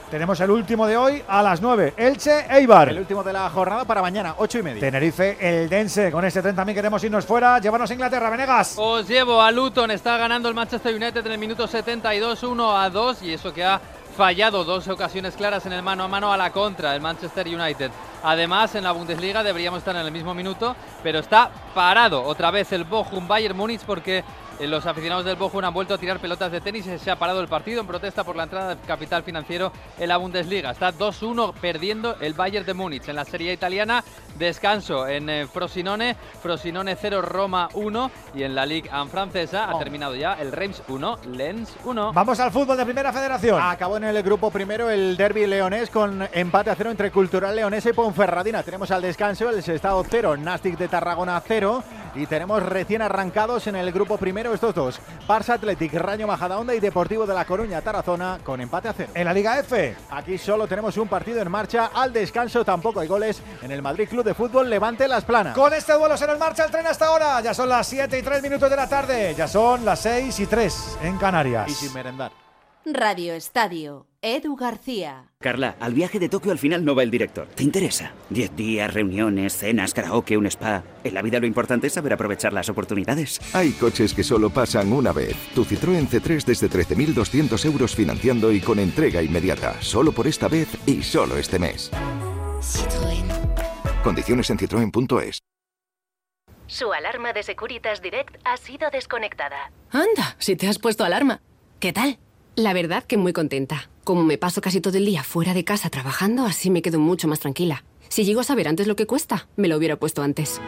Tenemos 0.09 0.37
el 0.41 0.51
último 0.51 0.87
de 0.87 0.97
hoy 0.97 1.23
a 1.25 1.41
las 1.41 1.61
9. 1.61 1.93
Elche 1.95 2.45
Eibar. 2.49 2.89
El 2.89 2.99
último 2.99 3.23
de 3.23 3.31
la 3.31 3.49
jornada 3.49 3.85
para 3.85 4.01
mañana, 4.01 4.35
8 4.39 4.59
y 4.59 4.63
media. 4.63 4.81
Tenerife, 4.81 5.37
el 5.39 5.69
Dense. 5.69 6.11
Con 6.11 6.25
este 6.25 6.41
tren 6.41 6.53
también 6.53 6.75
queremos 6.75 7.01
irnos 7.01 7.25
fuera. 7.25 7.59
Llevarnos 7.59 7.89
a 7.89 7.93
Inglaterra, 7.93 8.29
Venegas. 8.29 8.73
Os 8.77 9.07
llevo 9.07 9.41
a 9.41 9.49
Luton. 9.51 9.89
Está 9.89 10.17
ganando 10.17 10.49
el 10.49 10.55
Manchester 10.55 10.93
United 10.93 11.25
en 11.25 11.31
el 11.31 11.37
minuto 11.37 11.65
72, 11.65 12.43
1 12.43 12.77
a 12.77 12.89
2. 12.89 13.21
Y 13.23 13.33
eso 13.35 13.53
que 13.53 13.63
ha 13.63 13.79
fallado 14.21 14.63
dos 14.63 14.87
ocasiones 14.87 15.35
claras 15.35 15.65
en 15.65 15.73
el 15.73 15.81
mano 15.81 16.03
a 16.03 16.07
mano 16.07 16.31
a 16.31 16.37
la 16.37 16.51
contra 16.51 16.93
el 16.93 17.01
Manchester 17.01 17.47
United. 17.47 17.89
Además, 18.23 18.75
en 18.75 18.83
la 18.83 18.91
Bundesliga 18.91 19.43
deberíamos 19.43 19.79
estar 19.79 19.95
en 19.95 20.05
el 20.05 20.11
mismo 20.11 20.33
minuto, 20.33 20.75
pero 21.03 21.19
está 21.19 21.49
parado 21.73 22.23
otra 22.23 22.51
vez 22.51 22.71
el 22.71 22.83
Bochum 22.83 23.27
Bayern 23.27 23.57
Múnich 23.57 23.81
porque 23.81 24.23
eh, 24.61 24.67
los 24.67 24.85
aficionados 24.85 25.25
del 25.25 25.37
Bochum 25.37 25.63
han 25.65 25.73
vuelto 25.73 25.95
a 25.95 25.97
tirar 25.97 26.19
pelotas 26.19 26.51
de 26.51 26.61
tenis 26.61 26.85
y 26.85 26.99
se 26.99 27.09
ha 27.09 27.15
parado 27.15 27.41
el 27.41 27.47
partido 27.47 27.81
en 27.81 27.87
protesta 27.87 28.23
por 28.23 28.35
la 28.35 28.43
entrada 28.43 28.75
del 28.75 28.85
capital 28.85 29.23
financiero 29.23 29.71
en 29.97 30.07
la 30.07 30.17
Bundesliga. 30.17 30.69
Está 30.69 30.93
2-1 30.93 31.53
perdiendo 31.59 32.15
el 32.21 32.35
Bayern 32.35 32.65
de 32.65 32.75
Múnich. 32.75 33.09
En 33.09 33.15
la 33.15 33.25
Serie 33.25 33.53
Italiana, 33.53 34.03
descanso 34.37 35.07
en 35.07 35.29
eh, 35.29 35.47
Frosinone, 35.47 36.15
Frosinone 36.43 36.95
0, 36.95 37.23
Roma 37.23 37.69
1 37.73 38.11
y 38.35 38.43
en 38.43 38.53
la 38.53 38.67
Ligue 38.67 38.89
1 38.93 39.07
francesa 39.07 39.67
ha 39.67 39.79
terminado 39.79 40.15
ya 40.15 40.33
el 40.33 40.51
Reims 40.51 40.83
1, 40.87 41.19
Lens 41.31 41.75
1. 41.83 42.13
Vamos 42.13 42.39
al 42.39 42.51
fútbol 42.51 42.77
de 42.77 42.85
Primera 42.85 43.11
Federación. 43.11 43.59
Acabó 43.59 43.97
en 43.97 44.03
el 44.03 44.21
grupo 44.21 44.51
primero 44.51 44.91
el 44.91 45.17
derby 45.17 45.47
leonés 45.47 45.89
con 45.89 46.27
empate 46.33 46.69
a 46.69 46.75
cero 46.75 46.91
entre 46.91 47.09
Cultural 47.09 47.55
Leonés 47.55 47.85
y 47.87 47.93
Ponferradina. 48.11 48.61
Tenemos 48.61 48.91
al 48.91 49.01
descanso 49.01 49.49
el 49.49 49.59
Estado 49.59 50.03
0, 50.05 50.35
Nastic 50.35 50.77
de 50.77 50.89
Tarragona 50.89 51.41
0 51.47 51.81
y 52.15 52.25
tenemos 52.25 52.61
recién 52.61 53.01
arrancados 53.01 53.67
en 53.67 53.77
el 53.77 53.89
grupo 53.93 54.17
primero 54.17 54.53
estos 54.53 54.75
dos. 54.75 54.99
Barça 55.25 55.53
Athletic, 55.53 55.93
Rayo 55.93 56.27
Majadahonda 56.27 56.75
y 56.75 56.81
Deportivo 56.81 57.25
de 57.25 57.33
La 57.33 57.45
Coruña 57.45 57.79
Tarazona 57.81 58.39
con 58.43 58.59
empate 58.59 58.89
a 58.89 58.93
cero. 58.93 59.11
En 59.15 59.23
la 59.23 59.33
Liga 59.33 59.57
F. 59.59 59.95
Aquí 60.09 60.37
solo 60.37 60.67
tenemos 60.67 60.97
un 60.97 61.07
partido 61.07 61.41
en 61.41 61.49
marcha. 61.49 61.91
Al 61.93 62.11
descanso 62.11 62.65
tampoco 62.65 62.99
hay 62.99 63.07
goles 63.07 63.41
en 63.61 63.71
el 63.71 63.81
Madrid 63.81 64.09
Club 64.09 64.25
de 64.25 64.33
Fútbol 64.33 64.69
Levante 64.69 65.07
Las 65.07 65.23
Planas. 65.23 65.55
Con 65.55 65.73
este 65.73 65.93
duelo 65.93 66.17
se 66.17 66.27
nos 66.27 66.37
marcha 66.37 66.65
el 66.65 66.71
tren 66.71 66.87
hasta 66.87 67.05
ahora. 67.05 67.39
Ya 67.39 67.53
son 67.53 67.69
las 67.69 67.87
7 67.87 68.19
y 68.19 68.21
3 68.21 68.43
minutos 68.43 68.69
de 68.69 68.75
la 68.75 68.89
tarde. 68.89 69.33
Ya 69.37 69.47
son 69.47 69.85
las 69.85 70.01
6 70.01 70.37
y 70.37 70.47
3 70.47 70.97
en 71.03 71.17
Canarias. 71.17 71.69
Y 71.69 71.73
sin 71.73 71.93
merendar. 71.93 72.33
Radio 72.83 73.33
Estadio. 73.35 74.05
Edu 74.21 74.57
García. 74.57 75.30
Carla, 75.41 75.75
al 75.79 75.93
viaje 75.93 76.19
de 76.19 76.29
Tokio 76.29 76.51
al 76.51 76.59
final 76.59 76.85
no 76.85 76.95
va 76.95 77.03
el 77.03 77.11
director. 77.11 77.47
¿Te 77.47 77.63
interesa? 77.63 78.13
Diez 78.29 78.55
días, 78.55 78.93
reuniones, 78.93 79.57
cenas, 79.57 79.93
karaoke, 79.93 80.37
un 80.37 80.45
spa. 80.45 80.83
En 81.03 81.13
la 81.13 81.21
vida 81.21 81.39
lo 81.39 81.47
importante 81.47 81.87
es 81.87 81.93
saber 81.93 82.13
aprovechar 82.13 82.53
las 82.53 82.69
oportunidades. 82.69 83.41
Hay 83.53 83.71
coches 83.71 84.13
que 84.13 84.23
solo 84.23 84.49
pasan 84.49 84.93
una 84.93 85.11
vez. 85.11 85.35
Tu 85.53 85.65
Citroën 85.65 86.07
C3 86.07 86.45
desde 86.45 86.69
13.200 86.69 87.65
euros 87.65 87.95
financiando 87.95 88.51
y 88.51 88.61
con 88.61 88.79
entrega 88.79 89.21
inmediata. 89.21 89.75
Solo 89.81 90.11
por 90.13 90.27
esta 90.27 90.47
vez 90.47 90.69
y 90.85 91.03
solo 91.03 91.37
este 91.37 91.59
mes. 91.59 91.91
Citroën. 92.61 93.25
Condiciones 94.03 94.49
en 94.49 94.57
citroen.es. 94.57 95.39
Su 96.67 96.93
alarma 96.93 97.33
de 97.33 97.43
Securitas 97.43 98.01
Direct 98.01 98.37
ha 98.45 98.55
sido 98.55 98.89
desconectada. 98.91 99.71
Anda, 99.89 100.37
si 100.39 100.55
te 100.55 100.69
has 100.69 100.79
puesto 100.79 101.03
alarma. 101.03 101.41
¿Qué 101.81 101.91
tal? 101.91 102.17
La 102.55 102.71
verdad 102.71 103.03
que 103.03 103.17
muy 103.17 103.33
contenta. 103.33 103.90
Como 104.03 104.23
me 104.23 104.37
paso 104.37 104.61
casi 104.61 104.81
todo 104.81 104.97
el 104.97 105.05
día 105.05 105.23
fuera 105.23 105.53
de 105.53 105.63
casa 105.63 105.89
trabajando, 105.89 106.45
así 106.45 106.69
me 106.71 106.81
quedo 106.81 106.99
mucho 106.99 107.27
más 107.27 107.39
tranquila. 107.39 107.83
Si 108.09 108.25
llego 108.25 108.41
a 108.41 108.43
saber 108.43 108.67
antes 108.67 108.87
lo 108.87 108.95
que 108.95 109.05
cuesta, 109.05 109.47
me 109.55 109.67
lo 109.67 109.77
hubiera 109.77 109.97
puesto 109.97 110.23
antes. 110.23 110.59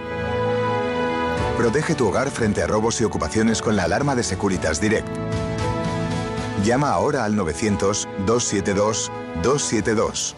Protege 1.57 1.95
tu 1.95 2.07
hogar 2.07 2.29
frente 2.29 2.61
a 2.61 2.67
robos 2.67 3.01
y 3.01 3.03
ocupaciones 3.03 3.61
con 3.61 3.75
la 3.75 3.83
alarma 3.83 4.15
de 4.15 4.23
Securitas 4.23 4.79
Direct. 4.79 5.07
Llama 6.63 6.91
ahora 6.91 7.25
al 7.25 7.35
900-272-272. 7.35 10.35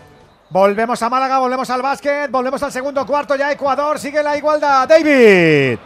Volvemos 0.49 1.01
a 1.01 1.09
Málaga, 1.09 1.39
volvemos 1.39 1.69
al 1.69 1.81
básquet, 1.81 2.31
volvemos 2.31 2.63
al 2.63 2.71
segundo 2.71 3.05
cuarto, 3.05 3.35
ya 3.35 3.51
Ecuador, 3.51 3.99
sigue 3.99 4.23
la 4.23 4.37
igualdad. 4.37 4.87
David. 4.87 5.77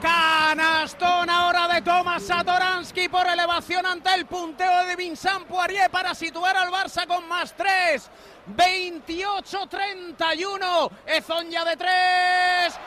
Canastón 0.00 1.28
ahora 1.28 1.66
de 1.68 1.82
Tomás 1.82 2.22
Satoransky 2.24 3.08
por 3.08 3.26
elevación 3.26 3.84
ante 3.86 4.14
el 4.14 4.26
punteo 4.26 4.86
de 4.86 4.94
Vincent 4.96 5.46
Poirier 5.46 5.90
para 5.90 6.14
situar 6.14 6.56
al 6.56 6.70
Barça 6.70 7.06
con 7.06 7.28
más 7.28 7.54
tres. 7.54 8.10
28-31. 8.56 10.90
Ezonja 11.06 11.64
de 11.64 11.76
tres. 11.76 12.80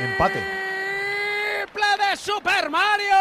Empate. 0.00 0.60
Triple 1.60 1.84
de 1.98 2.16
Super 2.16 2.70
Mario. 2.70 3.16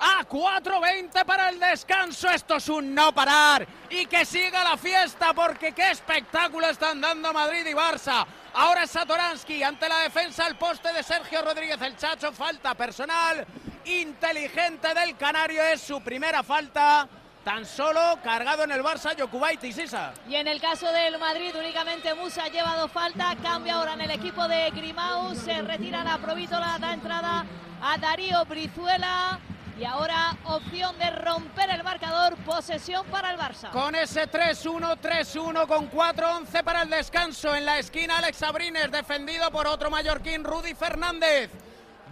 A 0.00 0.24
4.20 0.24 1.24
para 1.24 1.48
el 1.48 1.58
descanso. 1.58 2.28
Esto 2.30 2.56
es 2.56 2.68
un 2.68 2.94
no 2.94 3.12
parar. 3.12 3.66
Y 3.90 4.06
que 4.06 4.24
siga 4.24 4.62
la 4.62 4.76
fiesta 4.76 5.32
porque 5.34 5.72
qué 5.72 5.90
espectáculo 5.90 6.68
están 6.68 7.00
dando 7.00 7.32
Madrid 7.32 7.66
y 7.66 7.72
Barça. 7.72 8.24
Ahora 8.54 8.84
es 8.84 8.90
Satoransky 8.90 9.62
ante 9.62 9.88
la 9.88 9.98
defensa 9.98 10.46
al 10.46 10.56
poste 10.56 10.92
de 10.92 11.02
Sergio 11.02 11.42
Rodríguez. 11.42 11.80
El 11.82 11.96
Chacho 11.96 12.32
falta 12.32 12.74
personal. 12.74 13.46
Inteligente 13.84 14.94
del 14.94 15.16
Canario 15.16 15.62
es 15.62 15.80
su 15.80 16.00
primera 16.00 16.42
falta. 16.42 17.08
Tan 17.44 17.64
solo 17.64 18.18
cargado 18.22 18.64
en 18.64 18.72
el 18.72 18.82
Barça 18.82 19.18
Jokubaitis, 19.18 19.78
Isa. 19.78 20.12
Y 20.28 20.34
en 20.34 20.46
el 20.48 20.60
caso 20.60 20.92
del 20.92 21.18
Madrid, 21.18 21.54
únicamente 21.58 22.12
Musa 22.14 22.44
ha 22.44 22.48
llevado 22.48 22.88
falta. 22.88 23.34
Cambia 23.42 23.76
ahora 23.76 23.94
en 23.94 24.02
el 24.02 24.10
equipo 24.10 24.46
de 24.46 24.70
Grimau. 24.70 25.34
Se 25.34 25.62
retira 25.62 26.04
la 26.04 26.18
Provítola, 26.18 26.78
da 26.78 26.92
entrada 26.92 27.46
a 27.80 27.96
Darío 27.96 28.44
Brizuela. 28.44 29.40
Y 29.78 29.84
ahora 29.84 30.36
opción 30.44 30.98
de 30.98 31.08
romper 31.10 31.70
el 31.70 31.84
marcador, 31.84 32.36
posesión 32.38 33.06
para 33.06 33.30
el 33.30 33.38
Barça. 33.38 33.70
Con 33.70 33.94
ese 33.94 34.28
3-1, 34.28 34.98
3-1 35.00 35.68
con 35.68 35.88
4-11 35.88 36.64
para 36.64 36.82
el 36.82 36.90
descanso. 36.90 37.54
En 37.54 37.64
la 37.64 37.78
esquina 37.78 38.18
Alex 38.18 38.42
Abrines, 38.42 38.90
defendido 38.90 39.48
por 39.52 39.68
otro 39.68 39.88
mallorquín, 39.88 40.42
Rudy 40.42 40.74
Fernández. 40.74 41.52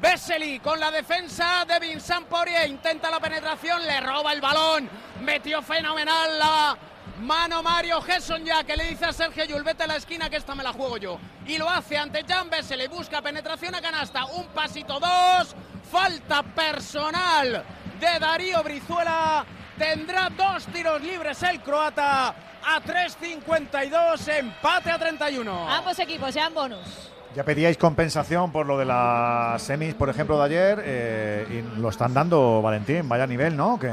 Besseli 0.00 0.60
con 0.60 0.78
la 0.78 0.92
defensa 0.92 1.64
de 1.66 1.80
Vincent 1.80 2.28
Poirier. 2.28 2.68
Intenta 2.70 3.10
la 3.10 3.18
penetración, 3.18 3.84
le 3.84 4.00
roba 4.00 4.32
el 4.32 4.40
balón. 4.40 4.88
Metió 5.22 5.60
fenomenal 5.60 6.38
la 6.38 6.78
mano 7.20 7.64
Mario 7.64 8.00
Gesson 8.00 8.44
ya 8.44 8.62
que 8.62 8.76
le 8.76 8.84
dice 8.84 9.06
a 9.06 9.12
Sergio 9.12 9.44
Yul, 9.44 9.64
vete 9.64 9.86
la 9.86 9.96
esquina 9.96 10.30
que 10.30 10.36
esta 10.36 10.54
me 10.54 10.62
la 10.62 10.72
juego 10.72 10.98
yo. 10.98 11.18
Y 11.46 11.58
lo 11.58 11.68
hace 11.68 11.98
ante 11.98 12.22
Jan 12.22 12.48
Besseli. 12.48 12.86
Busca 12.86 13.20
penetración 13.22 13.74
a 13.74 13.80
canasta. 13.80 14.24
Un 14.26 14.46
pasito, 14.48 15.00
dos. 15.00 15.56
Falta 15.90 16.42
personal 16.42 17.64
de 18.00 18.18
Darío 18.18 18.62
Brizuela. 18.62 19.44
Tendrá 19.78 20.30
dos 20.36 20.66
tiros 20.66 21.00
libres 21.02 21.42
el 21.42 21.60
croata. 21.60 22.34
A 22.68 22.80
3.52, 22.82 24.38
empate 24.38 24.90
a 24.90 24.98
31. 24.98 25.70
Ambos 25.70 25.98
equipos 26.00 26.34
ya 26.34 26.46
en 26.46 26.54
bonus. 26.54 27.12
Ya 27.36 27.44
pedíais 27.44 27.76
compensación 27.76 28.50
por 28.50 28.66
lo 28.66 28.76
de 28.76 28.84
las 28.84 29.62
semis, 29.62 29.94
por 29.94 30.08
ejemplo, 30.08 30.36
de 30.38 30.44
ayer, 30.44 30.82
eh, 30.84 31.46
y 31.48 31.80
lo 31.80 31.90
están 31.90 32.12
dando, 32.12 32.60
Valentín, 32.62 33.08
vaya 33.08 33.26
nivel, 33.26 33.56
¿no? 33.56 33.74
¿O 33.74 33.78
qué? 33.78 33.92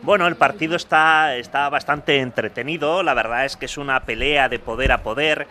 Bueno, 0.00 0.26
el 0.26 0.34
partido 0.34 0.74
está, 0.74 1.36
está 1.36 1.68
bastante 1.68 2.18
entretenido, 2.18 3.04
la 3.04 3.14
verdad 3.14 3.44
es 3.44 3.56
que 3.56 3.66
es 3.66 3.78
una 3.78 4.00
pelea 4.00 4.48
de 4.48 4.58
poder 4.58 4.90
a 4.90 5.04
poder, 5.04 5.46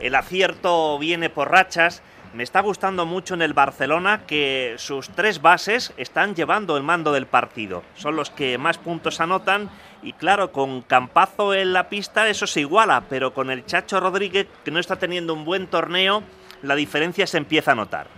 el 0.00 0.16
acierto 0.16 0.98
viene 0.98 1.30
por 1.30 1.50
rachas, 1.50 2.02
me 2.34 2.42
está 2.42 2.60
gustando 2.60 3.06
mucho 3.06 3.34
en 3.34 3.42
el 3.42 3.54
Barcelona 3.54 4.26
que 4.26 4.74
sus 4.78 5.08
tres 5.10 5.40
bases 5.40 5.92
están 5.96 6.34
llevando 6.34 6.76
el 6.76 6.82
mando 6.82 7.12
del 7.12 7.26
partido, 7.26 7.84
son 7.94 8.16
los 8.16 8.30
que 8.30 8.58
más 8.58 8.76
puntos 8.78 9.20
anotan 9.20 9.70
y 10.02 10.12
claro, 10.12 10.52
con 10.52 10.82
Campazo 10.82 11.54
en 11.54 11.72
la 11.72 11.88
pista 11.88 12.28
eso 12.28 12.46
se 12.46 12.60
iguala, 12.60 13.04
pero 13.08 13.32
con 13.32 13.50
el 13.50 13.64
Chacho 13.64 14.00
Rodríguez 14.00 14.48
que 14.64 14.70
no 14.72 14.80
está 14.80 14.96
teniendo 14.96 15.32
un 15.32 15.44
buen 15.44 15.68
torneo, 15.68 16.22
la 16.62 16.74
diferencia 16.74 17.26
se 17.26 17.38
empieza 17.38 17.72
a 17.72 17.76
notar. 17.76 18.08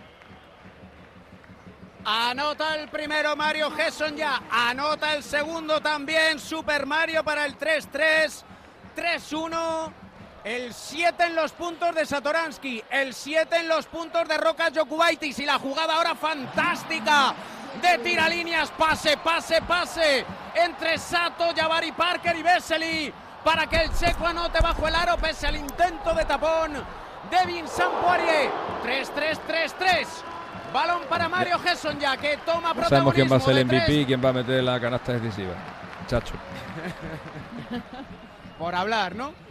Anota 2.09 2.77
el 2.77 2.89
primero 2.89 3.35
Mario 3.35 3.69
Gesson 3.73 4.17
ya. 4.17 4.41
Anota 4.49 5.17
el 5.17 5.25
segundo 5.25 5.81
también. 5.81 6.39
Super 6.39 6.87
Mario 6.87 7.25
para 7.25 7.45
el 7.45 7.59
3-3. 7.59 8.45
3-1. 8.97 10.06
El 10.47 10.73
7 10.73 11.25
en 11.25 11.35
los 11.35 11.51
puntos 11.51 11.93
de 11.93 12.07
Satoransky. 12.07 12.81
El 12.89 13.15
7 13.15 13.57
en 13.57 13.69
los 13.69 13.87
puntos 13.87 14.29
de 14.29 14.39
Roca 14.39 14.71
Jokubaitis. 14.73 15.41
Y 15.41 15.45
la 15.45 15.59
jugada 15.59 15.97
ahora 15.97 16.15
fantástica 16.15 17.35
de 17.83 17.99
tiralíneas. 17.99 18.71
Pase, 18.71 19.17
pase, 19.17 19.61
pase. 19.63 20.25
Entre 20.55 20.99
Sato, 20.99 21.47
Jabari 21.53 21.91
Parker 21.91 22.37
y 22.37 22.45
Vesely. 22.45 23.13
Para 23.43 23.67
que 23.67 23.75
el 23.75 23.93
checo 23.93 24.25
anote 24.25 24.61
bajo 24.61 24.87
el 24.87 24.95
aro 24.95 25.17
pese 25.17 25.49
al 25.49 25.57
intento 25.57 26.15
de 26.15 26.25
tapón 26.25 26.75
de 26.75 27.47
Vincent 27.47 27.91
Poirier. 27.95 28.49
3-3-3-3. 28.85 30.07
Balón 30.73 31.03
para 31.09 31.29
Mario 31.29 31.59
Gesson 31.59 31.99
ya 31.99 32.17
que 32.17 32.37
toma 32.47 32.73
No 32.73 32.89
sabemos 32.89 33.15
quién 33.15 33.31
va 33.31 33.37
a 33.37 33.41
ser 33.41 33.59
el 33.59 33.67
protagonismo 33.67 33.95
MVP 33.95 34.03
y 34.03 34.07
quién 34.07 34.25
va 34.25 34.29
a 34.29 34.33
meter 34.33 34.63
la 34.63 34.79
canasta 34.79 35.13
decisiva. 35.15 35.55
Chacho. 36.07 36.35
Por 38.61 38.77
hablar, 38.77 39.17
¿no? 39.17 39.46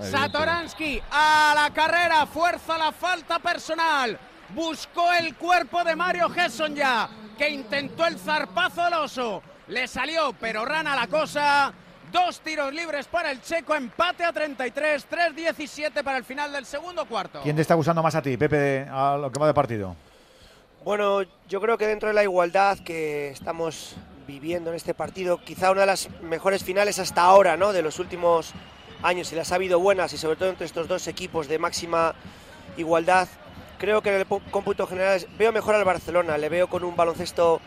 Satoransky 0.00 1.00
a 1.10 1.52
la 1.54 1.72
carrera, 1.72 2.26
fuerza 2.26 2.76
la 2.76 2.92
falta 2.92 3.38
personal. 3.38 4.18
Buscó 4.50 5.12
el 5.12 5.34
cuerpo 5.34 5.82
de 5.82 5.96
Mario 5.96 6.28
Gesson 6.28 6.74
ya, 6.74 7.08
que 7.36 7.48
intentó 7.48 8.06
el 8.06 8.18
zarpazo 8.18 8.82
al 8.82 8.94
oso. 8.94 9.42
Le 9.68 9.88
salió, 9.88 10.34
pero 10.38 10.64
rana 10.64 10.94
la 10.94 11.06
cosa. 11.06 11.72
Dos 12.12 12.40
tiros 12.40 12.72
libres 12.72 13.06
para 13.06 13.32
el 13.32 13.40
checo, 13.40 13.74
empate 13.74 14.24
a 14.24 14.32
33, 14.32 15.08
3-17 15.10 16.04
para 16.04 16.18
el 16.18 16.24
final 16.24 16.52
del 16.52 16.64
segundo 16.64 17.04
cuarto. 17.06 17.40
¿Quién 17.42 17.56
te 17.56 17.62
está 17.62 17.74
gustando 17.74 18.02
más 18.02 18.14
a 18.14 18.22
ti, 18.22 18.36
Pepe, 18.36 18.86
a 18.88 19.16
lo 19.16 19.32
que 19.32 19.40
va 19.40 19.48
de 19.48 19.54
partido? 19.54 19.96
Bueno, 20.84 21.22
yo 21.48 21.60
creo 21.60 21.76
que 21.76 21.86
dentro 21.88 22.08
de 22.08 22.14
la 22.14 22.22
igualdad 22.22 22.78
que 22.78 23.30
estamos 23.30 23.96
viviendo 24.24 24.70
en 24.70 24.76
este 24.76 24.94
partido, 24.94 25.38
quizá 25.42 25.72
una 25.72 25.80
de 25.80 25.88
las 25.88 26.08
mejores 26.22 26.62
finales 26.62 27.00
hasta 27.00 27.22
ahora, 27.22 27.56
¿no? 27.56 27.72
De 27.72 27.82
los 27.82 27.98
últimos 27.98 28.52
años, 29.06 29.32
y 29.32 29.36
las 29.36 29.52
ha 29.52 29.54
habido 29.56 29.78
buenas, 29.78 30.12
y 30.12 30.18
sobre 30.18 30.36
todo 30.36 30.48
entre 30.48 30.66
estos 30.66 30.88
dos 30.88 31.06
equipos 31.06 31.48
de 31.48 31.58
máxima 31.58 32.14
igualdad. 32.76 33.28
Creo 33.78 34.02
que 34.02 34.08
en 34.10 34.16
el 34.16 34.28
pu- 34.28 34.42
cómputo 34.50 34.86
general 34.86 35.26
veo 35.38 35.52
mejor 35.52 35.74
al 35.74 35.84
Barcelona, 35.84 36.38
le 36.38 36.48
veo 36.48 36.68
con 36.68 36.82
un 36.84 36.96
baloncesto 36.96 37.60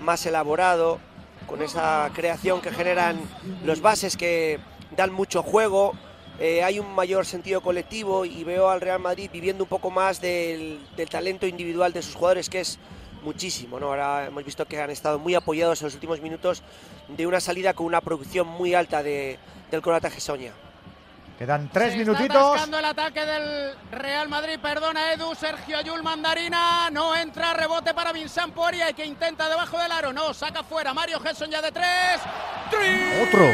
más 0.00 0.24
elaborado, 0.26 0.98
con 1.46 1.62
esa 1.62 2.10
creación 2.14 2.60
que 2.60 2.70
generan 2.72 3.20
los 3.64 3.80
bases 3.80 4.16
que 4.16 4.58
dan 4.96 5.12
mucho 5.12 5.42
juego. 5.42 5.92
eh, 6.38 6.62
hay 6.62 6.78
un 6.78 6.94
mayor 6.94 7.24
sentido 7.24 7.62
colectivo 7.62 8.24
y 8.26 8.44
veo 8.44 8.68
al 8.68 8.80
Real 8.82 9.00
Madrid 9.00 9.30
viviendo 9.32 9.64
un 9.64 9.68
poco 9.70 9.90
más 9.90 10.20
del, 10.20 10.78
del 10.94 11.08
talento 11.08 11.46
individual 11.46 11.92
de 11.94 12.02
sus 12.02 12.14
jugadores, 12.14 12.50
que 12.50 12.60
es 12.60 12.78
muchísimo. 13.22 13.80
¿no? 13.80 13.86
Ahora 13.86 14.26
hemos 14.26 14.44
visto 14.44 14.66
que 14.66 14.78
han 14.80 14.90
estado 14.90 15.18
muy 15.18 15.34
apoyados 15.34 15.80
en 15.80 15.86
los 15.86 15.94
últimos 15.94 16.20
minutos 16.20 16.62
de 17.08 17.26
una 17.26 17.40
salida 17.40 17.72
con 17.72 17.86
una 17.86 18.02
producción 18.02 18.46
muy 18.46 18.74
alta 18.74 19.02
de, 19.02 19.38
del 19.70 19.80
croata 19.80 20.10
Gessonia. 20.10 20.52
Quedan 21.38 21.68
tres 21.68 21.92
Se 21.92 22.00
Está 22.00 22.12
minutitos. 22.12 22.36
atascando 22.50 22.78
el 22.78 22.84
ataque 22.86 23.26
del 23.26 23.74
Real 23.90 24.28
Madrid, 24.28 24.58
perdona 24.60 25.12
Edu, 25.12 25.34
Sergio 25.34 25.80
Yul 25.82 26.02
Mandarina, 26.02 26.88
no 26.90 27.14
entra, 27.14 27.52
rebote 27.52 27.92
para 27.92 28.10
Vincent 28.12 28.54
Poirier 28.54 28.94
que 28.94 29.04
intenta 29.04 29.46
debajo 29.48 29.78
del 29.78 29.92
aro, 29.92 30.12
no, 30.14 30.32
saca 30.32 30.62
fuera, 30.62 30.94
Mario 30.94 31.20
Gesson 31.20 31.50
ya 31.50 31.60
de 31.60 31.72
tres, 31.72 32.20
Otro. 33.28 33.46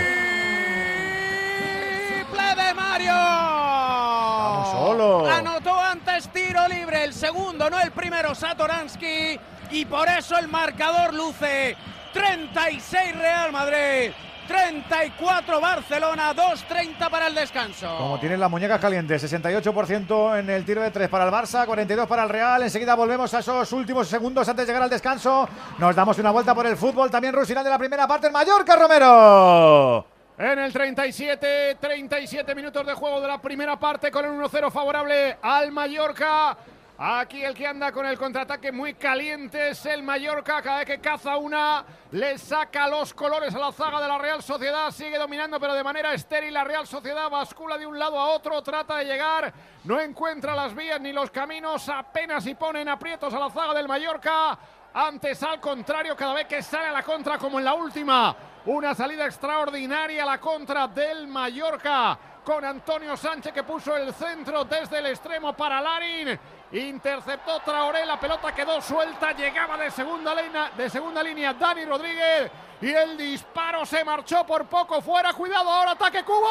triple 2.09 2.55
de 2.65 2.75
Mario. 2.75 3.15
Vamos 3.15 4.71
solo. 4.71 5.29
Anotó 5.29 5.77
antes 5.81 6.29
tiro 6.29 6.69
libre, 6.69 7.03
el 7.03 7.13
segundo, 7.13 7.69
no 7.69 7.81
el 7.81 7.91
primero, 7.91 8.33
Satoransky, 8.35 9.41
y 9.73 9.85
por 9.87 10.09
eso 10.09 10.39
el 10.39 10.47
marcador 10.47 11.13
luce 11.15 11.77
36 12.13 13.17
Real 13.17 13.51
Madrid. 13.51 14.13
34 14.47 15.61
Barcelona, 15.61 16.35
2.30 16.35 17.11
para 17.11 17.27
el 17.27 17.35
descanso. 17.35 17.97
Como 17.99 18.19
tienen 18.19 18.41
las 18.41 18.51
muñecas 18.51 18.81
calientes, 18.81 19.23
68% 19.33 20.39
en 20.39 20.51
el 20.51 20.65
tiro 20.65 20.83
de 20.83 20.91
3 20.91 21.09
para 21.09 21.25
el 21.25 21.31
Barça, 21.31 21.65
42 21.67 22.07
para 22.07 22.25
el 22.25 22.29
Real. 22.29 22.63
Enseguida 22.63 22.95
volvemos 22.95 23.33
a 23.35 23.39
esos 23.39 23.73
últimos 23.73 24.09
segundos 24.09 24.49
antes 24.49 24.67
de 24.67 24.73
llegar 24.73 24.83
al 24.83 24.91
descanso. 24.91 25.49
Nos 25.79 25.95
damos 25.95 26.19
una 26.19 26.31
vuelta 26.31 26.55
por 26.55 26.67
el 26.67 26.77
fútbol. 26.77 27.11
También 27.11 27.35
Rusinal 27.35 27.65
de 27.65 27.71
la 27.71 27.79
primera 27.79 28.07
parte 28.07 28.27
en 28.27 28.33
Mallorca, 28.33 28.77
Romero. 28.77 30.07
En 30.39 30.59
el 30.59 30.73
37, 30.73 31.77
37 31.81 32.55
minutos 32.55 32.87
de 32.87 32.95
juego 32.95 33.21
de 33.21 33.29
la 33.29 33.41
primera 33.41 33.79
parte 33.79 34.11
con 34.11 34.25
el 34.25 34.33
1-0 34.33 34.71
favorable 34.71 35.37
al 35.43 35.71
Mallorca. 35.71 36.57
Aquí 36.99 37.43
el 37.43 37.55
que 37.55 37.67
anda 37.67 37.91
con 37.91 38.05
el 38.07 38.19
contraataque 38.19 38.71
muy 38.71 38.95
caliente 38.95 39.71
es 39.71 39.87
el 39.87 40.03
Mallorca. 40.03 40.61
Cada 40.61 40.79
vez 40.79 40.87
que 40.87 41.01
caza 41.01 41.37
una, 41.37 41.85
le 42.11 42.37
saca 42.37 42.87
los 42.87 43.15
colores 43.15 43.55
a 43.55 43.59
la 43.59 43.73
zaga 43.73 44.01
de 44.01 44.09
la 44.09 44.19
Real 44.19 44.43
Sociedad. 44.43 44.91
Sigue 44.91 45.19
dominando, 45.19 45.59
pero 45.59 45.75
de 45.75 45.83
manera 45.83 46.13
estéril. 46.13 46.53
La 46.53 46.65
Real 46.65 46.87
Sociedad 46.87 47.31
bascula 47.31 47.79
de 47.79 47.87
un 47.87 47.99
lado 47.99 48.19
a 48.19 48.29
otro, 48.29 48.63
trata 48.63 48.99
de 48.99 49.07
llegar. 49.07 49.53
No 49.85 50.01
encuentra 50.01 50.55
las 50.55 50.75
vías 50.75 51.01
ni 51.01 51.13
los 51.13 51.31
caminos. 51.31 51.89
Apenas 51.89 52.47
y 52.47 52.55
ponen 52.55 52.89
aprietos 52.89 53.33
a 53.33 53.41
la 53.41 53.51
zaga 53.51 53.75
del 53.75 53.89
Mallorca. 53.89 54.59
Antes, 54.95 55.43
al 55.43 55.59
contrario, 55.59 56.15
cada 56.15 56.35
vez 56.35 56.47
que 56.47 56.63
sale 56.63 56.89
a 56.89 56.93
la 56.93 57.03
contra, 57.03 57.39
como 57.39 57.59
en 57.59 57.65
la 57.65 57.73
última, 57.73 58.37
una 58.67 58.95
salida 58.95 59.25
extraordinaria 59.25 60.23
a 60.23 60.27
la 60.27 60.39
contra 60.39 60.87
del 60.87 61.27
Mallorca 61.27 62.19
con 62.45 62.65
Antonio 62.65 63.17
Sánchez 63.17 63.53
que 63.53 63.63
puso 63.63 63.97
el 63.97 64.13
centro 64.13 64.65
desde 64.65 64.99
el 64.99 65.07
extremo 65.07 65.53
para 65.53 65.81
Larin. 65.81 66.39
Interceptó 66.73 67.61
Traoré, 67.61 68.07
la 68.07 68.19
pelota 68.19 68.51
quedó 68.55 68.81
suelta, 68.81 69.33
llegaba 69.33 69.77
de 69.77 69.91
segunda, 69.91 70.35
línea, 70.35 70.71
de 70.75 70.89
segunda 70.89 71.23
línea 71.23 71.53
Dani 71.53 71.85
Rodríguez 71.85 72.51
y 72.81 72.91
el 72.91 73.15
disparo 73.19 73.85
se 73.85 74.03
marchó 74.03 74.43
por 74.47 74.65
poco 74.65 75.03
fuera. 75.03 75.35
Cuidado, 75.35 75.69
ahora 75.69 75.91
ataque 75.91 76.25
Cubo. 76.25 76.49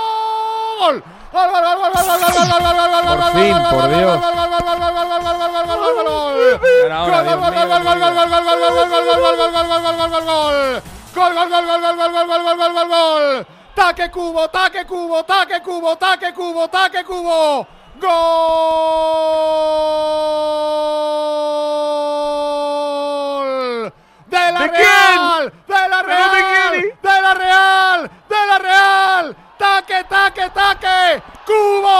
¡Gol! 0.79 1.03
¡Gol, 1.31 1.49
gol, 1.49 1.63
gol, 1.63 1.79
gol, 1.79 1.91
gol, 1.91 2.03
gol, 2.03 2.21
gol, 2.21 2.61
gol, 2.61 2.61
gol, 2.61 2.91
gol, 2.91 3.03
gol, 3.03 3.17
Por 3.19 3.31
fin, 3.33 3.57
por 3.71 3.89
Dios. 3.89 4.21
Gol, 4.21 4.35
gol, 4.35 4.49
gol, 4.49 4.77
gol, 4.77 5.01
gol, 17.33 17.80
gol, 22.61 23.93
de 24.27 24.51
la 24.51 24.59
¿De 24.61 24.67
Real, 24.67 25.53
de 25.67 25.87
la 25.89 26.03
¿Pero 26.03 26.29
de 26.29 26.41
Real, 26.41 26.71
quién? 26.71 26.99
de 27.01 27.21
la 27.21 27.33
Real, 27.33 28.11
de 28.29 28.47
la 28.47 28.57
Real. 28.59 29.35
Taque, 29.57 30.03
taque, 30.05 30.49
taque. 30.49 31.23
Cubo. 31.45 31.91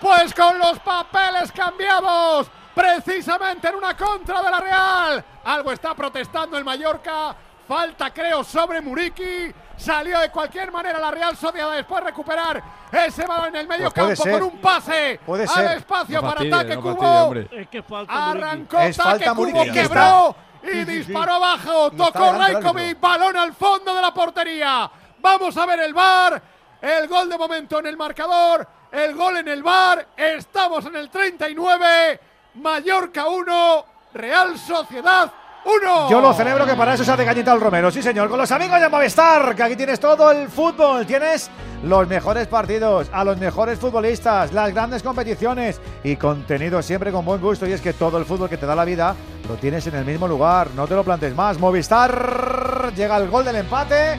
Pues 0.00 0.34
con 0.34 0.58
los 0.58 0.78
papeles 0.80 1.50
cambiados, 1.52 2.48
precisamente 2.74 3.68
en 3.68 3.76
una 3.76 3.96
contra 3.96 4.42
de 4.42 4.50
la 4.50 4.60
Real. 4.60 5.24
Algo 5.44 5.72
está 5.72 5.94
protestando 5.94 6.56
el 6.58 6.64
Mallorca. 6.64 7.34
Falta, 7.66 8.12
creo, 8.12 8.44
sobre 8.44 8.80
Muriqui. 8.80 9.52
Salió 9.76 10.18
de 10.20 10.30
cualquier 10.30 10.70
manera 10.70 10.98
la 11.00 11.10
Real 11.10 11.36
Sociedad 11.36 11.72
después 11.74 12.02
recuperar 12.04 12.62
ese 12.92 13.26
balón 13.26 13.46
en 13.48 13.56
el 13.56 13.66
medio 13.66 13.90
Pues 13.90 13.94
campo 14.06 14.22
ser. 14.22 14.32
con 14.32 14.42
un 14.44 14.58
pase 14.60 15.18
Puede 15.26 15.42
al 15.44 15.48
ser. 15.48 15.78
espacio 15.78 16.22
No 16.22 16.28
para 16.28 16.40
ataque 16.42 16.76
no 16.76 16.82
Cubo. 16.82 16.94
fastidie, 16.94 17.18
hombre. 17.22 17.48
Es 17.62 17.68
que 17.68 17.82
falta 17.82 18.30
Arrancó 18.30 18.78
Es 18.80 18.96
taque 18.96 19.24
falta 19.24 19.34
Cubo, 19.34 19.64
quebró 19.72 20.36
y 20.62 20.66
Sí, 20.66 20.72
sí, 20.72 20.84
sí. 20.86 20.92
disparó 20.98 21.32
abajo. 21.34 21.90
Tocó 21.90 22.32
Raikovic, 22.32 23.00
balón 23.00 23.36
al 23.36 23.52
fondo 23.54 23.94
de 23.94 24.00
la 24.02 24.14
portería. 24.14 24.90
Vamos 25.18 25.56
a 25.56 25.66
ver 25.66 25.80
el 25.80 25.92
bar. 25.92 26.40
El 26.80 27.08
gol 27.08 27.28
de 27.28 27.36
momento 27.36 27.78
en 27.80 27.86
el 27.86 27.96
marcador. 27.96 28.66
El 28.92 29.14
gol 29.14 29.38
en 29.38 29.48
el 29.48 29.62
bar. 29.62 30.06
Estamos 30.16 30.86
en 30.86 30.96
el 30.96 31.10
39. 31.10 32.20
Mallorca 32.54 33.26
1. 33.26 33.86
Real 34.14 34.56
Sociedad 34.58 35.32
1. 35.64 36.10
Yo 36.10 36.20
lo 36.20 36.32
celebro 36.34 36.66
que 36.66 36.74
para 36.74 36.94
eso 36.94 37.04
se 37.04 37.10
hace 37.12 37.24
cañita 37.24 37.52
al 37.52 37.60
Romero. 37.60 37.90
Sí, 37.90 38.02
señor. 38.02 38.28
Con 38.28 38.38
los 38.38 38.50
amigos 38.52 38.80
de 38.80 38.88
Movistar, 38.88 39.54
que 39.54 39.62
aquí 39.62 39.76
tienes 39.76 39.98
todo 39.98 40.30
el 40.30 40.48
fútbol. 40.48 41.06
Tienes 41.06 41.50
los 41.82 42.06
mejores 42.06 42.46
partidos, 42.46 43.08
a 43.12 43.24
los 43.24 43.38
mejores 43.38 43.78
futbolistas, 43.78 44.52
las 44.52 44.72
grandes 44.72 45.02
competiciones 45.02 45.80
y 46.02 46.16
contenido 46.16 46.82
siempre 46.82 47.12
con 47.12 47.24
buen 47.24 47.40
gusto. 47.40 47.66
Y 47.66 47.72
es 47.72 47.80
que 47.80 47.92
todo 47.92 48.18
el 48.18 48.24
fútbol 48.24 48.48
que 48.48 48.56
te 48.56 48.66
da 48.66 48.74
la 48.74 48.84
vida 48.84 49.14
lo 49.48 49.54
tienes 49.56 49.86
en 49.86 49.94
el 49.94 50.04
mismo 50.04 50.28
lugar. 50.28 50.68
No 50.76 50.86
te 50.86 50.94
lo 50.94 51.04
plantes 51.04 51.34
más. 51.34 51.58
Movistar 51.58 52.92
llega 52.94 53.16
el 53.16 53.28
gol 53.30 53.44
del 53.44 53.56
empate. 53.56 54.18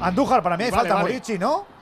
Andújar, 0.00 0.42
para 0.42 0.56
mí 0.56 0.64
hay 0.64 0.70
Vale, 0.70 0.80
falta 0.82 0.94
vale. 0.94 1.08
Murici, 1.08 1.38
¿no? 1.38 1.79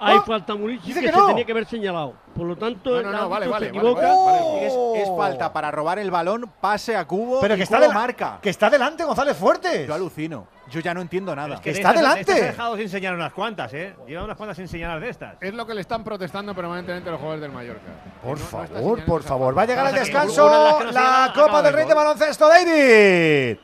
Hay 0.00 0.16
Oh, 0.18 0.22
falta 0.22 0.54
Murici 0.54 0.88
dice 0.88 1.00
que, 1.00 1.06
que 1.06 1.12
se 1.12 1.26
tenía 1.26 1.44
que 1.44 1.52
haber 1.52 1.66
señalado. 1.66 2.14
Por 2.34 2.46
lo 2.46 2.56
tanto, 2.56 2.90
No, 2.90 2.96
el 3.00 3.04
no, 3.06 3.12
no, 3.12 3.28
vale, 3.28 3.46
vale, 3.48 3.66
se 3.66 3.72
vale, 3.72 3.78
equivoca. 3.78 4.14
vale, 4.14 4.66
Es, 4.66 4.72
es 5.02 5.16
falta 5.16 5.52
para 5.52 5.70
robar 5.70 5.98
el 5.98 6.10
balón, 6.10 6.50
pase 6.60 6.96
a 6.96 7.04
cubo 7.04 7.40
Pero 7.40 7.54
y 7.54 7.58
que 7.58 7.62
está, 7.64 7.78
de- 7.80 7.88
marca. 7.90 8.38
que 8.40 8.48
está 8.50 8.70
delante 8.70 9.04
González 9.04 9.36
Fuertes. 9.36 9.86
Yo 9.86 9.94
alucino. 9.94 10.46
Yo 10.70 10.78
ya 10.80 10.94
no 10.94 11.00
entiendo 11.00 11.34
nada. 11.34 11.60
que 11.60 11.70
está 11.70 11.92
delante. 11.92 12.20
Este 12.20 12.34
se 12.34 12.42
ha 12.42 12.46
dejado 12.52 12.76
sin 12.76 12.88
señalar 12.88 13.18
unas 13.18 13.32
cuantas, 13.32 13.74
¿eh? 13.74 13.94
Lleva 14.06 14.22
unas 14.24 14.36
cuantas 14.36 14.56
sin 14.56 14.68
señalar 14.68 15.00
de 15.00 15.08
estas. 15.08 15.34
Es 15.40 15.52
lo 15.52 15.66
que 15.66 15.74
le 15.74 15.80
están 15.80 16.04
protestando 16.04 16.54
permanentemente 16.54 17.10
los 17.10 17.18
jugadores 17.18 17.42
del 17.42 17.50
Mallorca. 17.52 17.90
Por 18.22 18.38
favor, 18.38 19.04
por 19.04 19.22
favor. 19.24 19.58
Va 19.58 19.62
a 19.62 19.66
llegar 19.66 19.92
que 19.92 19.98
descanso 20.00 20.44
de 20.48 20.92
la 20.92 21.32
Copa 21.34 21.60
del 21.62 21.72
de 21.72 21.76
Rey 21.78 21.88
de. 21.88 21.94
Baloncesto, 21.94 22.48
David. 22.48 23.58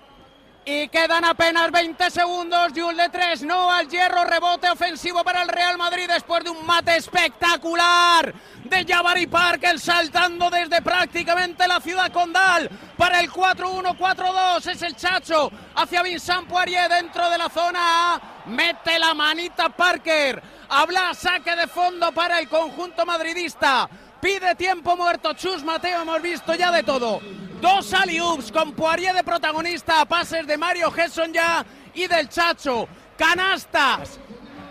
Y 0.68 0.88
quedan 0.88 1.24
apenas 1.24 1.70
20 1.70 2.10
segundos. 2.10 2.72
Jules 2.74 2.97
de 2.97 3.09
3, 3.09 3.43
no 3.44 3.70
al 3.70 3.88
hierro. 3.88 4.24
Rebote 4.24 4.68
ofensivo 4.68 5.22
para 5.22 5.43
el 5.43 5.48
Real 5.48 5.78
Madrid 5.78 6.10
después 6.12 6.43
de 6.43 6.51
un 6.51 6.66
mate 6.66 6.97
espectacular 6.97 8.34
de 8.64 8.84
Jabari 8.84 9.28
Parker 9.28 9.78
saltando 9.78 10.51
desde 10.51 10.82
prácticamente 10.82 11.68
la 11.68 11.78
ciudad 11.78 12.10
condal 12.10 12.68
para 12.97 13.20
el 13.20 13.30
4-1-4-2. 13.30 14.66
Es 14.66 14.82
el 14.82 14.97
Chacho 14.97 15.52
hacia 15.76 16.02
Vincent 16.02 16.48
Poirier 16.48 16.90
dentro 16.90 17.30
de 17.30 17.38
la 17.38 17.48
zona 17.48 17.78
A. 18.14 18.20
Mete 18.47 18.98
la 18.98 19.14
manita 19.14 19.68
Parker. 19.68 20.43
Habla 20.68 21.14
saque 21.14 21.55
de 21.55 21.68
fondo 21.68 22.10
para 22.10 22.40
el 22.40 22.48
conjunto 22.48 23.06
madridista. 23.06 23.88
Pide 24.20 24.56
tiempo 24.56 24.97
muerto 24.97 25.32
Chus 25.34 25.62
Mateo, 25.62 26.02
hemos 26.02 26.20
visto 26.20 26.56
ya 26.56 26.72
de 26.72 26.82
todo. 26.82 27.20
Dos 27.66 27.93
alley-oops 27.94 28.52
con 28.52 28.74
Poirier 28.74 29.12
de 29.12 29.24
protagonista, 29.24 30.05
pases 30.05 30.47
de 30.47 30.56
Mario 30.56 30.88
Gesson 30.93 31.32
ya 31.32 31.66
y 31.94 32.06
del 32.06 32.28
Chacho. 32.28 32.86
Canastas 33.18 34.20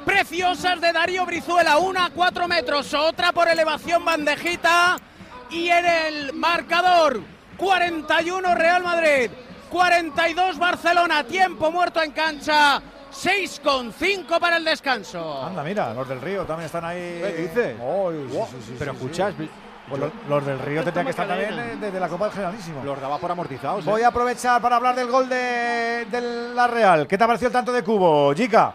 preciosas 0.05 0.79
de 0.79 0.93
Darío 0.93 1.25
Brizuela, 1.25 1.77
una 1.77 2.05
a 2.05 2.09
cuatro 2.11 2.47
metros, 2.47 2.93
otra 2.93 3.33
por 3.33 3.49
elevación 3.49 4.05
bandejita. 4.05 4.95
Y 5.49 5.67
en 5.67 5.85
el 5.85 6.33
marcador, 6.33 7.21
41 7.57 8.55
Real 8.55 8.81
Madrid, 8.81 9.29
42 9.69 10.57
Barcelona, 10.57 11.25
tiempo 11.25 11.69
muerto 11.71 12.01
en 12.01 12.11
cancha, 12.11 12.81
6 13.11 13.59
con 13.61 13.91
5 13.91 14.39
para 14.39 14.55
el 14.55 14.63
descanso. 14.63 15.43
Anda, 15.43 15.63
mira, 15.63 15.93
los 15.93 16.07
del 16.07 16.21
Río 16.21 16.45
también 16.45 16.67
están 16.67 16.85
ahí. 16.85 17.21
¿Qué 17.21 17.33
dice? 17.41 17.75
Ay, 17.77 18.27
sí, 18.31 18.37
sí, 18.51 18.63
sí, 18.67 18.75
Pero 18.79 18.93
sí, 18.93 18.97
escuchas, 18.97 19.33
sí. 19.37 19.49
Pues 19.89 20.01
los, 20.01 20.11
los 20.27 20.45
del 20.45 20.59
Río 20.59 20.83
tendrían 20.83 21.05
que 21.05 21.11
estar 21.11 21.27
también 21.27 21.59
eh, 21.59 21.75
desde 21.79 21.99
la 21.99 22.09
Copa 22.09 22.25
del 22.25 22.33
Generalísimo. 22.33 22.83
los 22.83 22.99
daba 22.99 23.19
por 23.19 23.31
amortizados. 23.31 23.85
¿eh? 23.85 23.89
Voy 23.89 24.01
a 24.01 24.07
aprovechar 24.07 24.61
para 24.61 24.77
hablar 24.77 24.95
del 24.95 25.07
gol 25.11 25.29
de, 25.29 26.07
de 26.09 26.21
la 26.55 26.67
Real. 26.67 27.07
¿Qué 27.07 27.17
te 27.17 27.23
ha 27.23 27.27
parecido 27.27 27.47
el 27.49 27.53
tanto 27.53 27.71
de 27.71 27.83
Cubo, 27.83 28.33
Jica? 28.33 28.73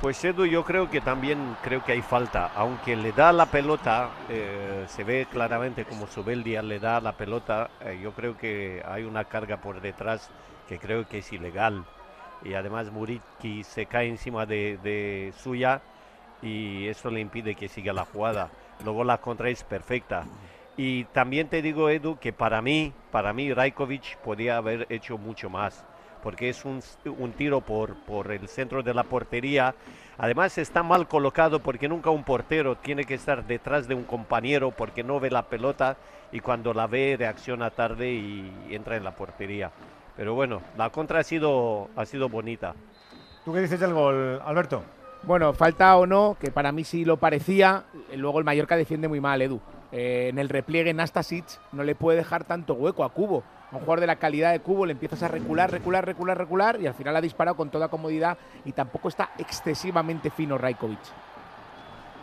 Pues 0.00 0.24
Edu, 0.24 0.46
yo 0.46 0.64
creo 0.64 0.88
que 0.88 1.00
también 1.00 1.56
creo 1.60 1.82
que 1.82 1.90
hay 1.90 2.02
falta, 2.02 2.52
aunque 2.54 2.94
le 2.94 3.10
da 3.10 3.32
la 3.32 3.46
pelota, 3.46 4.10
eh, 4.28 4.84
se 4.86 5.02
ve 5.02 5.26
claramente 5.28 5.84
como 5.84 6.06
Subeldia 6.06 6.62
le 6.62 6.78
da 6.78 7.00
la 7.00 7.14
pelota, 7.16 7.68
eh, 7.80 7.98
yo 8.00 8.12
creo 8.12 8.38
que 8.38 8.80
hay 8.86 9.02
una 9.02 9.24
carga 9.24 9.56
por 9.56 9.80
detrás 9.80 10.30
que 10.68 10.78
creo 10.78 11.08
que 11.08 11.18
es 11.18 11.32
ilegal. 11.32 11.84
Y 12.44 12.54
además 12.54 12.92
Muriqui 12.92 13.64
se 13.64 13.86
cae 13.86 14.06
encima 14.08 14.46
de, 14.46 14.78
de 14.84 15.32
suya 15.36 15.80
y 16.42 16.86
eso 16.86 17.10
le 17.10 17.18
impide 17.18 17.56
que 17.56 17.66
siga 17.66 17.92
la 17.92 18.04
jugada. 18.04 18.50
Luego 18.84 19.04
la 19.04 19.18
contra 19.18 19.48
es 19.48 19.64
perfecta. 19.64 20.24
Y 20.76 21.04
también 21.06 21.48
te 21.48 21.60
digo, 21.60 21.90
Edu, 21.90 22.18
que 22.18 22.32
para 22.32 22.62
mí, 22.62 22.92
para 23.10 23.32
mí 23.32 23.52
Rajkovic 23.52 24.16
podía 24.18 24.58
haber 24.58 24.86
hecho 24.90 25.18
mucho 25.18 25.50
más, 25.50 25.84
porque 26.22 26.48
es 26.48 26.64
un, 26.64 26.80
un 27.18 27.32
tiro 27.32 27.60
por, 27.60 27.96
por 28.04 28.30
el 28.30 28.48
centro 28.48 28.84
de 28.84 28.94
la 28.94 29.02
portería. 29.02 29.74
Además 30.18 30.56
está 30.56 30.84
mal 30.84 31.08
colocado 31.08 31.60
porque 31.60 31.88
nunca 31.88 32.10
un 32.10 32.22
portero 32.22 32.76
tiene 32.76 33.04
que 33.04 33.14
estar 33.14 33.44
detrás 33.44 33.88
de 33.88 33.94
un 33.94 34.04
compañero 34.04 34.70
porque 34.70 35.02
no 35.02 35.18
ve 35.18 35.30
la 35.30 35.42
pelota 35.42 35.96
y 36.30 36.38
cuando 36.40 36.72
la 36.72 36.86
ve 36.86 37.16
reacciona 37.18 37.70
tarde 37.70 38.12
y 38.12 38.52
entra 38.70 38.96
en 38.96 39.02
la 39.02 39.16
portería. 39.16 39.72
Pero 40.16 40.34
bueno, 40.34 40.62
la 40.76 40.90
contra 40.90 41.20
ha 41.20 41.24
sido, 41.24 41.88
ha 41.96 42.04
sido 42.04 42.28
bonita. 42.28 42.74
¿Tú 43.44 43.52
qué 43.52 43.60
dices 43.60 43.80
del 43.80 43.94
gol, 43.94 44.40
Alberto? 44.44 44.82
Bueno, 45.22 45.52
falta 45.52 45.96
o 45.96 46.06
no, 46.06 46.36
que 46.40 46.50
para 46.50 46.72
mí 46.72 46.84
sí 46.84 47.04
lo 47.04 47.16
parecía. 47.16 47.84
Luego 48.14 48.38
el 48.38 48.44
Mallorca 48.44 48.76
defiende 48.76 49.08
muy 49.08 49.20
mal, 49.20 49.42
Edu. 49.42 49.60
Eh, 49.90 50.28
en 50.30 50.38
el 50.38 50.48
repliegue 50.48 50.92
Nastasic 50.92 51.44
no 51.72 51.82
le 51.82 51.94
puede 51.94 52.18
dejar 52.18 52.44
tanto 52.44 52.74
hueco 52.74 53.04
a 53.04 53.10
Cubo. 53.10 53.42
a 53.70 53.76
un 53.76 53.80
jugador 53.80 54.00
de 54.00 54.06
la 54.06 54.16
calidad 54.16 54.52
de 54.52 54.60
Cubo 54.60 54.86
le 54.86 54.92
empiezas 54.92 55.22
a 55.22 55.28
recular, 55.28 55.70
recular, 55.70 56.04
recular, 56.04 56.36
recular 56.36 56.80
y 56.80 56.86
al 56.86 56.94
final 56.94 57.16
ha 57.16 57.20
disparado 57.20 57.56
con 57.56 57.70
toda 57.70 57.88
comodidad 57.88 58.36
y 58.64 58.72
tampoco 58.72 59.08
está 59.08 59.30
excesivamente 59.38 60.30
fino 60.30 60.58
Raikovic. 60.58 61.00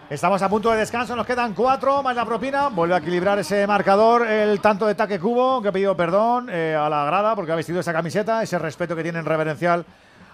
Estamos 0.07 0.39
a 0.43 0.49
punto 0.49 0.69
de 0.69 0.77
descanso, 0.77 1.15
nos 1.15 1.25
quedan 1.25 1.55
cuatro 1.55 2.03
más 2.03 2.15
la 2.15 2.25
propina. 2.25 2.67
Vuelve 2.69 2.93
a 2.93 2.99
equilibrar 2.99 3.39
ese 3.39 3.65
marcador, 3.65 4.27
el 4.27 4.61
tanto 4.61 4.85
de 4.85 4.93
Taque 4.93 5.19
Cubo, 5.19 5.63
que 5.63 5.69
ha 5.69 5.71
pedido 5.71 5.97
perdón 5.97 6.47
eh, 6.51 6.75
a 6.79 6.87
la 6.89 7.05
grada 7.05 7.35
porque 7.35 7.51
ha 7.51 7.55
vestido 7.55 7.79
esa 7.79 7.91
camiseta, 7.91 8.43
ese 8.43 8.59
respeto 8.59 8.95
que 8.95 9.01
tienen 9.01 9.25
reverencial 9.25 9.83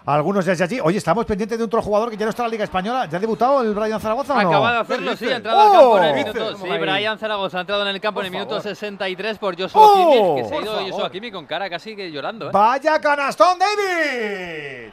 algunos 0.05 0.45
desde 0.45 0.63
allí. 0.63 0.79
Oye, 0.79 0.97
estamos 0.97 1.25
pendientes 1.25 1.57
de 1.57 1.63
otro 1.63 1.81
jugador 1.81 2.09
que 2.09 2.17
ya 2.17 2.25
no 2.25 2.29
está 2.31 2.43
en 2.43 2.47
la 2.47 2.51
Liga 2.51 2.63
Española. 2.63 3.05
¿Ya 3.05 3.17
ha 3.17 3.19
debutado 3.19 3.61
el 3.61 3.73
Brian 3.73 3.99
Zaragoza 3.99 4.33
o 4.35 4.41
no? 4.41 4.49
Acaba 4.49 4.71
de 4.73 4.79
hacerlo, 4.79 5.15
sí, 5.15 5.25
ha 5.29 5.35
entrado 5.35 5.57
¡Oh! 5.59 5.61
al 5.63 5.71
campo 5.71 5.97
en 5.97 6.03
el 6.03 6.13
¿Qué 6.25 6.33
minuto. 6.39 6.57
Sí, 6.57 6.77
Brian 6.79 7.19
Zaragoza 7.19 7.57
ha 7.57 7.61
entrado 7.61 7.81
en 7.83 7.87
el 7.89 8.01
campo 8.01 8.19
en 8.21 8.25
el 8.27 8.31
minuto 8.31 8.49
favor. 8.51 8.63
63 8.63 9.37
por 9.37 9.59
Joshua 9.59 9.81
¡Oh! 9.83 9.93
Kimmich, 9.93 10.43
que 10.43 10.49
se 10.49 10.55
ha 10.55 10.61
ido. 10.61 10.91
Joshua 10.91 11.11
Kimmich 11.11 11.33
con 11.33 11.45
cara 11.45 11.69
casi 11.69 11.95
que 11.95 12.11
llorando. 12.11 12.47
¿eh? 12.47 12.51
Vaya 12.51 12.99
canastón, 12.99 13.57
David. 13.59 14.91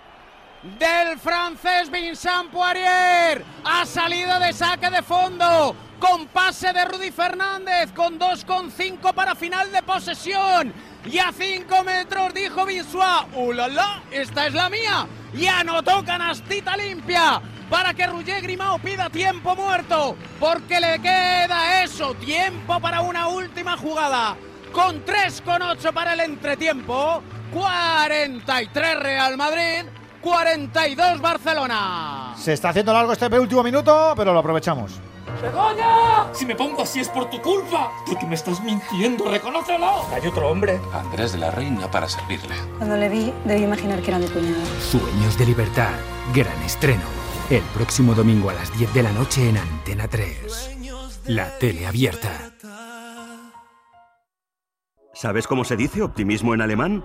del 0.79 1.19
francés 1.19 1.91
Vincent 1.91 2.51
Poirier. 2.51 3.45
Ha 3.65 3.87
salido 3.87 4.39
de 4.39 4.53
saque 4.53 4.91
de 4.91 5.03
fondo 5.03 5.75
con 5.99 6.27
pase 6.29 6.73
de 6.73 6.85
Rudy 6.85 7.11
Fernández 7.11 7.93
con 7.93 8.19
2,5 8.21 9.13
para 9.15 9.35
final 9.35 9.73
de 9.73 9.83
posesión. 9.83 10.73
Y 11.11 11.19
a 11.19 11.33
5 11.33 11.85
metros 11.85 12.35
dijo 12.35 12.67
Vinsua, 12.67 13.27
¡Ulala! 13.35 14.03
¡Esta 14.11 14.47
es 14.47 14.53
la 14.53 14.69
mía! 14.69 15.07
Y 15.33 15.47
anotó 15.47 16.05
canastita 16.05 16.77
limpia 16.77 17.41
para 17.71 17.95
que 17.95 18.07
Roger 18.07 18.43
Grimao 18.43 18.79
pida 18.79 19.09
tiempo 19.09 19.57
muerto, 19.57 20.17
porque 20.39 20.81
le 20.81 20.99
queda 21.01 21.83
eso, 21.83 22.13
tiempo 22.15 22.79
para 22.81 23.01
una 23.01 23.29
última 23.29 23.79
jugada. 23.79 24.37
Con 24.71 25.03
3,8 25.05 25.93
para 25.95 26.13
el 26.13 26.21
entretiempo, 26.21 27.23
43 27.55 28.99
Real 29.01 29.37
Madrid, 29.39 29.87
42 30.21 31.21
Barcelona. 31.23 32.35
Se 32.37 32.53
está 32.53 32.69
haciendo 32.69 32.93
largo 32.93 33.13
este 33.13 33.27
último 33.39 33.63
minuto, 33.63 34.13
pero 34.15 34.35
lo 34.35 34.41
aprovechamos. 34.41 35.01
¡Begoña! 35.43 36.33
Si 36.35 36.47
me 36.47 36.55
pongo 36.55 36.83
así 36.83 37.01
es 37.01 37.09
por 37.09 37.31
tu 37.31 37.41
culpa. 37.41 37.93
Porque 38.07 38.27
me 38.27 38.35
estás 38.35 38.63
mintiendo, 38.63 39.31
reconócelo. 39.31 40.07
Hay 40.13 40.27
otro 40.27 40.49
hombre. 40.49 40.81
Andrés 40.93 41.33
de 41.33 41.39
la 41.39 41.51
Reina 41.51 41.91
para 41.91 42.09
servirle. 42.09 42.55
Cuando 42.79 42.97
le 42.97 43.09
vi, 43.09 43.33
debí 43.45 43.65
imaginar 43.65 44.01
que 44.01 44.11
era 44.11 44.19
mi 44.19 44.27
cuñado. 44.27 44.61
Sueños 44.81 45.39
de 45.39 45.47
libertad. 45.47 45.93
Gran 46.35 46.61
estreno. 46.63 47.05
El 47.51 47.63
próximo 47.75 48.15
domingo 48.15 48.51
a 48.51 48.55
las 48.55 48.77
10 48.77 48.93
de 48.93 49.03
la 49.03 49.13
noche 49.13 49.49
en 49.49 49.57
Antena 49.57 50.09
3. 50.09 50.79
La 51.27 51.59
tele 51.59 51.87
abierta. 51.87 52.31
¿Sabes 55.15 55.47
cómo 55.47 55.65
se 55.65 55.77
dice 55.77 56.03
optimismo 56.03 56.55
en 56.55 56.63
alemán? 56.63 57.05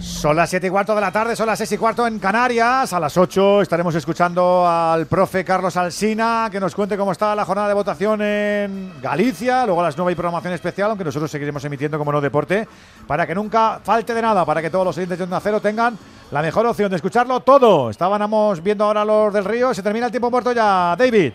Son 0.00 0.36
las 0.36 0.48
7 0.48 0.68
y 0.68 0.70
cuarto 0.70 0.94
de 0.94 1.00
la 1.00 1.10
tarde, 1.10 1.34
son 1.34 1.46
las 1.46 1.58
6 1.58 1.72
y 1.72 1.76
cuarto 1.76 2.06
en 2.06 2.20
Canarias. 2.20 2.92
A 2.92 3.00
las 3.00 3.16
8 3.16 3.62
estaremos 3.62 3.94
escuchando 3.96 4.64
al 4.66 5.06
profe 5.06 5.44
Carlos 5.44 5.76
Alsina 5.76 6.48
que 6.52 6.60
nos 6.60 6.74
cuente 6.74 6.96
cómo 6.96 7.10
está 7.10 7.34
la 7.34 7.44
jornada 7.44 7.66
de 7.66 7.74
votación 7.74 8.22
en 8.22 8.92
Galicia. 9.02 9.66
Luego 9.66 9.80
a 9.80 9.84
las 9.84 9.96
9 9.96 10.10
hay 10.10 10.14
programación 10.14 10.54
especial, 10.54 10.90
aunque 10.90 11.04
nosotros 11.04 11.28
seguiremos 11.28 11.64
emitiendo 11.64 11.98
como 11.98 12.12
no 12.12 12.20
deporte, 12.20 12.68
para 13.08 13.26
que 13.26 13.34
nunca 13.34 13.80
falte 13.82 14.14
de 14.14 14.22
nada, 14.22 14.44
para 14.44 14.62
que 14.62 14.70
todos 14.70 14.84
los 14.84 14.96
oyentes 14.96 15.18
de 15.18 15.24
Onda 15.24 15.40
Cero 15.40 15.60
tengan 15.60 15.98
la 16.30 16.42
mejor 16.42 16.64
opción 16.66 16.90
de 16.90 16.96
escucharlo 16.96 17.40
todo. 17.40 17.90
Estábamos 17.90 18.62
viendo 18.62 18.84
ahora 18.84 19.04
los 19.04 19.32
del 19.32 19.44
Río, 19.44 19.74
se 19.74 19.82
termina 19.82 20.06
el 20.06 20.12
tiempo 20.12 20.30
muerto 20.30 20.52
ya, 20.52 20.94
David. 20.96 21.32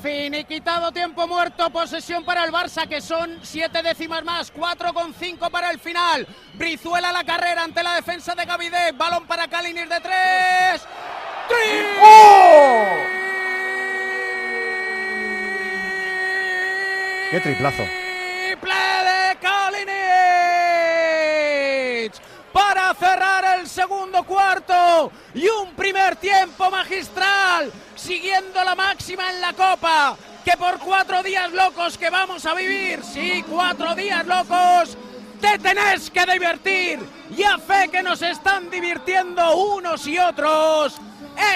Finiquitado 0.00 0.92
tiempo 0.92 1.26
muerto, 1.26 1.70
posesión 1.70 2.24
para 2.24 2.44
el 2.44 2.52
Barça, 2.52 2.86
que 2.86 3.00
son 3.00 3.40
siete 3.42 3.82
décimas 3.82 4.22
más, 4.22 4.54
4,5 4.54 5.50
para 5.50 5.70
el 5.70 5.80
final. 5.80 6.24
Brizuela 6.54 7.10
la 7.10 7.24
carrera 7.24 7.64
ante 7.64 7.82
la 7.82 7.96
defensa 7.96 8.36
de 8.36 8.44
Gavide, 8.44 8.92
balón 8.92 9.26
para 9.26 9.48
Kalinir 9.48 9.88
de 9.88 10.00
tres. 10.00 10.86
Qué 17.30 17.40
triplazo. 17.40 17.82
Triple 17.82 18.74
de 18.74 19.36
Kalinic 19.40 19.98
para 22.58 22.92
cerrar 22.94 23.60
el 23.60 23.68
segundo 23.68 24.24
cuarto 24.24 25.12
y 25.32 25.46
un 25.46 25.76
primer 25.76 26.16
tiempo 26.16 26.68
magistral 26.72 27.70
siguiendo 27.94 28.64
la 28.64 28.74
máxima 28.74 29.30
en 29.30 29.40
la 29.40 29.52
copa 29.52 30.16
que 30.44 30.56
por 30.56 30.80
cuatro 30.80 31.22
días 31.22 31.52
locos 31.52 31.96
que 31.96 32.10
vamos 32.10 32.44
a 32.46 32.54
vivir, 32.54 33.04
sí, 33.04 33.44
cuatro 33.48 33.94
días 33.94 34.26
locos, 34.26 34.98
te 35.40 35.56
tenés 35.60 36.10
que 36.10 36.26
divertir 36.26 36.98
y 37.36 37.44
a 37.44 37.58
fe 37.58 37.90
que 37.92 38.02
nos 38.02 38.22
están 38.22 38.68
divirtiendo 38.68 39.56
unos 39.56 40.04
y 40.08 40.18
otros. 40.18 40.96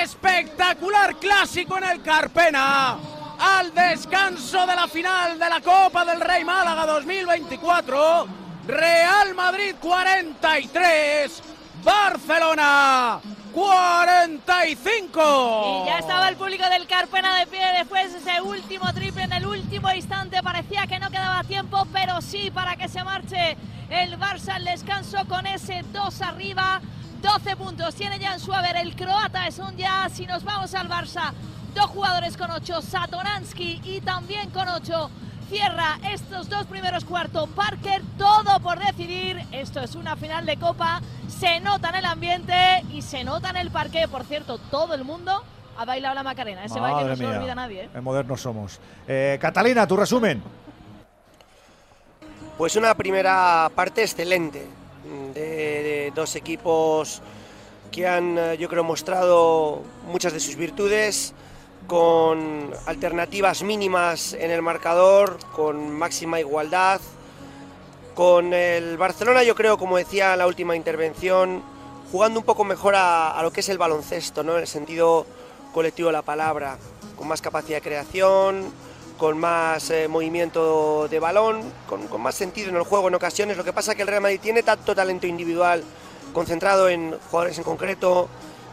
Espectacular 0.00 1.16
clásico 1.16 1.78
en 1.78 1.84
el 1.84 2.02
Carpena 2.02 2.96
al 3.40 3.74
descanso 3.74 4.64
de 4.66 4.76
la 4.76 4.86
final 4.86 5.36
de 5.36 5.48
la 5.48 5.60
Copa 5.60 6.04
del 6.04 6.20
Rey 6.20 6.44
Málaga 6.44 6.86
2024. 6.86 8.42
Real 8.66 9.34
Madrid 9.34 9.74
43, 9.80 11.42
Barcelona 11.82 13.18
45. 13.52 15.82
Y 15.82 15.86
ya 15.88 15.98
estaba 15.98 16.28
el 16.28 16.36
público 16.36 16.68
del 16.68 16.86
Carpena 16.86 17.38
de 17.38 17.48
pie 17.48 17.60
después 17.76 18.12
de 18.12 18.20
ese 18.20 18.40
último 18.40 18.92
triple 18.94 19.24
en 19.24 19.32
el 19.32 19.46
último 19.46 19.92
instante. 19.92 20.40
Parecía 20.44 20.86
que 20.86 21.00
no 21.00 21.10
quedaba 21.10 21.42
tiempo, 21.42 21.88
pero 21.92 22.22
sí 22.22 22.52
para 22.52 22.76
que 22.76 22.88
se 22.88 23.02
marche 23.02 23.56
el 23.90 24.16
Barça 24.16 24.54
al 24.54 24.64
descanso 24.64 25.18
con 25.28 25.44
ese 25.46 25.82
2 25.92 26.22
arriba. 26.22 26.80
12 27.20 27.56
puntos 27.56 27.96
tiene 27.96 28.20
ya 28.20 28.34
en 28.34 28.40
su 28.40 28.52
haber 28.52 28.76
el 28.76 28.94
croata. 28.94 29.48
Es 29.48 29.58
un 29.58 29.76
ya, 29.76 30.08
si 30.08 30.24
nos 30.24 30.44
vamos 30.44 30.72
al 30.74 30.88
Barça, 30.88 31.32
dos 31.74 31.86
jugadores 31.86 32.36
con 32.36 32.48
8, 32.50 32.80
Satoransky 32.80 33.80
y 33.82 34.00
también 34.02 34.50
con 34.50 34.68
8. 34.68 35.10
Cierra 35.52 35.98
estos 36.10 36.48
dos 36.48 36.64
primeros 36.64 37.04
cuartos. 37.04 37.46
Parker, 37.50 38.00
todo 38.16 38.58
por 38.60 38.78
decidir. 38.78 39.38
Esto 39.52 39.80
es 39.80 39.94
una 39.96 40.16
final 40.16 40.46
de 40.46 40.56
Copa. 40.56 41.02
Se 41.28 41.60
nota 41.60 41.90
en 41.90 41.96
el 41.96 42.06
ambiente 42.06 42.54
y 42.90 43.02
se 43.02 43.22
nota 43.22 43.50
en 43.50 43.58
el 43.58 43.70
parque. 43.70 44.08
Por 44.08 44.24
cierto, 44.24 44.56
todo 44.70 44.94
el 44.94 45.04
mundo 45.04 45.44
ha 45.76 45.84
bailado 45.84 46.14
la 46.14 46.22
Macarena. 46.22 46.64
Ese 46.64 46.80
baile 46.80 47.02
no 47.02 47.02
Madre 47.02 47.16
se 47.16 47.22
lo 47.24 47.28
mía. 47.28 47.38
olvida 47.38 47.54
nadie. 47.54 47.82
¿eh? 47.84 47.90
En 47.94 48.02
modernos 48.02 48.40
somos. 48.40 48.80
Eh, 49.06 49.36
Catalina, 49.38 49.86
tu 49.86 49.94
resumen. 49.94 50.42
Pues 52.56 52.74
una 52.76 52.94
primera 52.94 53.70
parte 53.74 54.00
excelente 54.04 54.66
de, 55.34 55.40
de 55.42 56.12
dos 56.14 56.34
equipos 56.34 57.20
que 57.90 58.08
han, 58.08 58.38
eh, 58.38 58.56
yo 58.56 58.70
creo, 58.70 58.84
mostrado 58.84 59.82
muchas 60.06 60.32
de 60.32 60.40
sus 60.40 60.56
virtudes 60.56 61.34
con 61.86 62.70
alternativas 62.86 63.62
mínimas 63.62 64.32
en 64.34 64.50
el 64.50 64.62
marcador, 64.62 65.38
con 65.52 65.90
máxima 65.90 66.40
igualdad. 66.40 67.00
Con 68.14 68.52
el 68.52 68.98
Barcelona, 68.98 69.42
yo 69.42 69.54
creo, 69.54 69.78
como 69.78 69.96
decía 69.96 70.36
la 70.36 70.46
última 70.46 70.76
intervención, 70.76 71.62
jugando 72.10 72.40
un 72.40 72.46
poco 72.46 72.64
mejor 72.64 72.94
a, 72.94 73.30
a 73.30 73.42
lo 73.42 73.50
que 73.52 73.60
es 73.60 73.68
el 73.70 73.78
baloncesto, 73.78 74.42
¿no? 74.42 74.54
en 74.54 74.60
el 74.60 74.66
sentido 74.66 75.26
colectivo 75.72 76.08
de 76.08 76.12
la 76.12 76.22
palabra, 76.22 76.76
con 77.16 77.26
más 77.26 77.40
capacidad 77.40 77.78
de 77.78 77.82
creación, 77.82 78.70
con 79.18 79.38
más 79.38 79.90
eh, 79.90 80.08
movimiento 80.08 81.08
de 81.08 81.18
balón, 81.20 81.62
con, 81.88 82.06
con 82.08 82.20
más 82.20 82.34
sentido 82.34 82.68
en 82.68 82.76
el 82.76 82.82
juego 82.82 83.08
en 83.08 83.14
ocasiones. 83.14 83.56
Lo 83.56 83.64
que 83.64 83.72
pasa 83.72 83.92
es 83.92 83.96
que 83.96 84.02
el 84.02 84.08
Real 84.08 84.20
Madrid 84.20 84.40
tiene 84.42 84.62
tanto 84.62 84.94
talento 84.94 85.26
individual 85.26 85.82
concentrado 86.32 86.88
en 86.88 87.16
jugadores 87.30 87.56
en 87.56 87.64
concreto, 87.64 88.28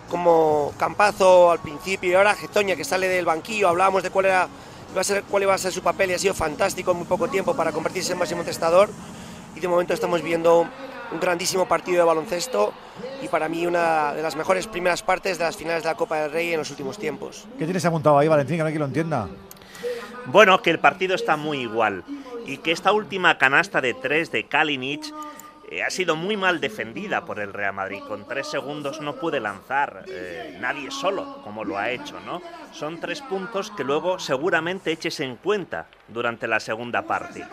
como 0.10 0.74
Campazo 0.78 1.52
al 1.52 1.60
principio 1.60 2.12
y 2.12 2.14
ahora 2.16 2.36
Getoña 2.36 2.76
que 2.76 2.84
sale 2.84 3.08
del 3.08 3.26
banquillo. 3.26 3.70
Hablábamos 3.70 4.04
de 4.04 4.10
cuál, 4.10 4.26
era, 4.26 4.48
iba 4.92 5.02
a 5.02 5.04
ser, 5.04 5.24
cuál 5.24 5.44
iba 5.44 5.54
a 5.54 5.58
ser 5.58 5.72
su 5.72 5.82
papel 5.82 6.12
y 6.12 6.14
ha 6.16 6.20
sido 6.20 6.34
fantástico 6.34 6.92
en 6.92 6.98
muy 6.98 7.06
poco 7.06 7.28
tiempo 7.28 7.56
para 7.56 7.72
convertirse 7.72 8.12
en 8.14 8.20
máximo 8.20 8.44
testador. 8.44 8.90
Y 9.56 9.60
de 9.60 9.68
momento 9.68 9.94
estamos 9.94 10.22
viendo 10.22 10.68
un 11.12 11.20
grandísimo 11.20 11.68
partido 11.68 12.00
de 12.00 12.04
baloncesto 12.04 12.74
y 13.22 13.28
para 13.28 13.50
mí 13.50 13.66
una 13.66 14.14
de 14.14 14.22
las 14.22 14.36
mejores 14.36 14.68
primeras 14.68 15.02
partes 15.02 15.38
de 15.38 15.46
las 15.46 15.56
finales 15.58 15.84
de 15.84 15.90
la 15.90 15.96
Copa 15.96 16.18
del 16.18 16.32
Rey 16.32 16.54
en 16.54 16.60
los 16.60 16.70
últimos 16.70 16.98
tiempos. 16.98 17.48
¿Qué 17.58 17.66
tienes 17.66 17.86
apuntado 17.86 18.18
ahí, 18.18 18.28
Valentín? 18.28 18.58
Que 18.58 18.64
no 18.64 18.68
hay 18.68 18.74
quien 18.74 18.82
lo 18.82 18.88
entienda. 18.88 19.28
Bueno, 20.26 20.62
que 20.62 20.70
el 20.70 20.80
partido 20.80 21.16
está 21.16 21.38
muy 21.38 21.62
igual 21.62 22.04
y 22.46 22.58
que 22.58 22.72
esta 22.72 22.92
última 22.92 23.38
canasta 23.38 23.82
de 23.82 23.94
tres 23.94 24.32
de 24.32 24.46
Kalinic 24.46 25.12
eh, 25.72 25.84
ha 25.84 25.90
sido 25.92 26.16
muy 26.16 26.36
mal 26.36 26.60
defendida 26.60 27.26
por 27.26 27.40
el 27.40 27.54
Real 27.54 27.74
Madrid. 27.74 28.02
Con 28.08 28.28
tres 28.28 28.48
segundos 28.48 29.02
no 29.02 29.18
puede 29.18 29.40
lanzar 29.40 30.04
eh, 30.08 30.58
nadie 30.60 30.90
solo, 30.90 31.42
como 31.44 31.64
lo 31.64 31.78
ha 31.78 31.92
hecho, 31.92 32.20
¿no? 32.22 32.42
Son 32.74 33.00
tres 33.00 33.22
puntos 33.22 33.70
que 33.72 33.84
luego 33.84 34.18
seguramente 34.18 34.92
eches 34.92 35.20
en 35.20 35.36
cuenta 35.36 35.86
durante 36.08 36.48
la 36.48 36.60
segunda 36.60 37.04
parte. 37.04 37.46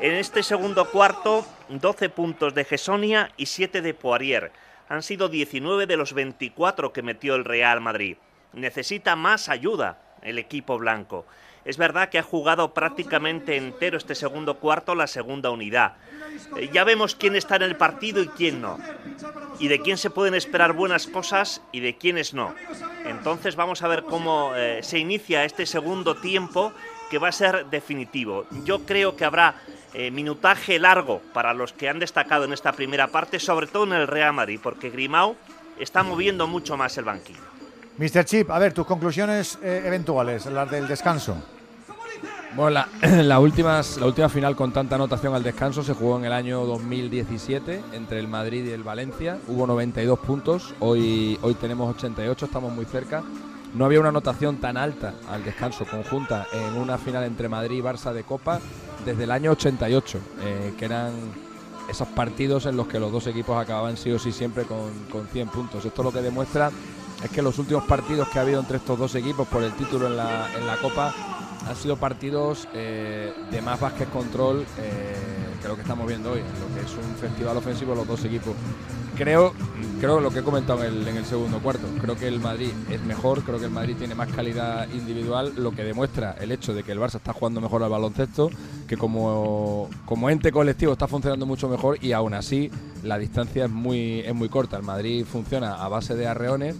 En 0.00 0.14
este 0.14 0.42
segundo 0.42 0.90
cuarto, 0.90 1.46
12 1.68 2.08
puntos 2.08 2.54
de 2.54 2.64
Gesonia 2.64 3.30
y 3.36 3.46
7 3.46 3.80
de 3.82 3.94
Poirier. 3.94 4.50
Han 4.88 5.04
sido 5.04 5.28
19 5.28 5.86
de 5.86 5.96
los 5.96 6.12
24 6.14 6.92
que 6.92 7.02
metió 7.02 7.36
el 7.36 7.44
Real 7.44 7.80
Madrid. 7.80 8.16
Necesita 8.52 9.14
más 9.14 9.48
ayuda 9.48 9.98
el 10.22 10.38
equipo 10.38 10.78
blanco. 10.78 11.26
Es 11.64 11.76
verdad 11.76 12.08
que 12.08 12.18
ha 12.18 12.22
jugado 12.22 12.74
prácticamente 12.74 13.56
entero 13.56 13.96
este 13.96 14.14
segundo 14.14 14.58
cuarto 14.58 14.94
la 14.94 15.06
segunda 15.06 15.50
unidad. 15.50 15.94
Eh, 16.56 16.70
ya 16.72 16.84
vemos 16.84 17.14
quién 17.14 17.36
está 17.36 17.56
en 17.56 17.62
el 17.62 17.76
partido 17.76 18.22
y 18.22 18.28
quién 18.28 18.60
no. 18.60 18.78
Y 19.58 19.68
de 19.68 19.80
quién 19.80 19.96
se 19.96 20.10
pueden 20.10 20.34
esperar 20.34 20.72
buenas 20.72 21.06
cosas 21.06 21.62
y 21.70 21.80
de 21.80 21.96
quiénes 21.96 22.34
no. 22.34 22.54
Entonces 23.04 23.54
vamos 23.54 23.82
a 23.82 23.88
ver 23.88 24.02
cómo 24.02 24.52
eh, 24.56 24.80
se 24.82 24.98
inicia 24.98 25.44
este 25.44 25.66
segundo 25.66 26.16
tiempo 26.16 26.72
que 27.10 27.18
va 27.18 27.28
a 27.28 27.32
ser 27.32 27.66
definitivo. 27.66 28.46
Yo 28.64 28.80
creo 28.84 29.16
que 29.16 29.24
habrá 29.24 29.54
eh, 29.94 30.10
minutaje 30.10 30.78
largo 30.78 31.20
para 31.32 31.54
los 31.54 31.72
que 31.72 31.88
han 31.88 31.98
destacado 31.98 32.44
en 32.44 32.52
esta 32.52 32.72
primera 32.72 33.08
parte, 33.08 33.38
sobre 33.38 33.66
todo 33.66 33.84
en 33.84 33.92
el 33.92 34.08
Real 34.08 34.32
Madrid, 34.32 34.58
porque 34.62 34.90
Grimao 34.90 35.36
está 35.78 36.02
moviendo 36.02 36.46
mucho 36.46 36.76
más 36.76 36.96
el 36.98 37.04
banquillo. 37.04 37.51
Mr. 37.98 38.24
Chip, 38.24 38.50
a 38.50 38.58
ver, 38.58 38.72
tus 38.72 38.86
conclusiones 38.86 39.58
eh, 39.62 39.82
eventuales, 39.84 40.46
las 40.46 40.70
del 40.70 40.88
descanso. 40.88 41.36
Bueno, 42.54 42.70
la, 42.70 42.88
la, 43.22 43.22
la 43.22 43.38
última 43.38 44.28
final 44.28 44.56
con 44.56 44.72
tanta 44.72 44.94
anotación 44.94 45.34
al 45.34 45.42
descanso 45.42 45.82
se 45.82 45.94
jugó 45.94 46.18
en 46.18 46.24
el 46.24 46.32
año 46.32 46.64
2017 46.64 47.82
entre 47.92 48.18
el 48.18 48.28
Madrid 48.28 48.64
y 48.64 48.70
el 48.70 48.82
Valencia. 48.82 49.38
Hubo 49.46 49.66
92 49.66 50.18
puntos, 50.20 50.74
hoy, 50.80 51.38
hoy 51.42 51.54
tenemos 51.54 51.94
88, 51.96 52.46
estamos 52.46 52.72
muy 52.72 52.86
cerca. 52.86 53.22
No 53.74 53.86
había 53.86 54.00
una 54.00 54.10
anotación 54.10 54.56
tan 54.58 54.76
alta 54.76 55.14
al 55.30 55.44
descanso 55.44 55.86
conjunta 55.86 56.46
en 56.52 56.76
una 56.76 56.98
final 56.98 57.24
entre 57.24 57.48
Madrid 57.48 57.78
y 57.78 57.82
Barça 57.82 58.12
de 58.12 58.22
Copa 58.22 58.60
desde 59.04 59.24
el 59.24 59.30
año 59.30 59.52
88, 59.52 60.18
eh, 60.42 60.74
que 60.78 60.84
eran 60.84 61.12
esos 61.88 62.08
partidos 62.08 62.66
en 62.66 62.76
los 62.76 62.86
que 62.86 63.00
los 63.00 63.10
dos 63.10 63.26
equipos 63.26 63.56
acababan 63.60 63.96
sí 63.96 64.10
o 64.12 64.18
sí 64.18 64.30
siempre 64.30 64.64
con, 64.64 64.92
con 65.10 65.26
100 65.26 65.48
puntos. 65.48 65.84
Esto 65.84 66.02
lo 66.02 66.12
que 66.12 66.20
demuestra 66.20 66.70
es 67.24 67.30
que 67.30 67.42
los 67.42 67.58
últimos 67.58 67.84
partidos 67.84 68.28
que 68.28 68.38
ha 68.38 68.42
habido 68.42 68.60
entre 68.60 68.78
estos 68.78 68.98
dos 68.98 69.14
equipos 69.14 69.46
por 69.48 69.62
el 69.62 69.72
título 69.72 70.06
en 70.06 70.16
la, 70.16 70.48
en 70.56 70.66
la 70.66 70.76
Copa 70.76 71.14
han 71.66 71.76
sido 71.76 71.96
partidos 71.96 72.66
eh, 72.74 73.32
de 73.50 73.62
más 73.62 73.78
básquet 73.80 74.10
control 74.10 74.66
eh, 74.78 75.14
que 75.60 75.68
lo 75.68 75.76
que 75.76 75.82
estamos 75.82 76.06
viendo 76.06 76.32
hoy, 76.32 76.40
lo 76.40 76.74
que 76.74 76.84
es 76.84 76.92
un 76.92 77.14
festival 77.16 77.56
ofensivo 77.56 77.94
los 77.94 78.06
dos 78.06 78.24
equipos. 78.24 78.54
Creo, 79.16 79.52
creo 80.00 80.20
lo 80.20 80.30
que 80.30 80.40
he 80.40 80.42
comentado 80.42 80.82
en 80.82 80.94
el, 80.94 81.06
en 81.06 81.18
el 81.18 81.24
segundo 81.24 81.58
cuarto, 81.60 81.86
creo 82.00 82.16
que 82.16 82.26
el 82.26 82.40
Madrid 82.40 82.70
es 82.90 83.00
mejor, 83.02 83.42
creo 83.44 83.58
que 83.58 83.66
el 83.66 83.70
Madrid 83.70 83.94
tiene 83.96 84.14
más 84.14 84.32
calidad 84.32 84.88
individual, 84.90 85.52
lo 85.56 85.70
que 85.72 85.84
demuestra 85.84 86.34
el 86.40 86.50
hecho 86.50 86.74
de 86.74 86.82
que 86.82 86.92
el 86.92 86.98
Barça 86.98 87.16
está 87.16 87.32
jugando 87.32 87.60
mejor 87.60 87.82
al 87.82 87.90
baloncesto, 87.90 88.50
que 88.88 88.96
como, 88.96 89.88
como 90.06 90.30
ente 90.30 90.50
colectivo 90.50 90.92
está 90.92 91.06
funcionando 91.06 91.46
mucho 91.46 91.68
mejor 91.68 92.02
y 92.02 92.12
aún 92.12 92.34
así 92.34 92.70
la 93.04 93.18
distancia 93.18 93.66
es 93.66 93.70
muy, 93.70 94.20
es 94.20 94.34
muy 94.34 94.48
corta. 94.48 94.78
El 94.78 94.82
Madrid 94.82 95.24
funciona 95.30 95.74
a 95.74 95.88
base 95.88 96.16
de 96.16 96.26
arreones 96.26 96.74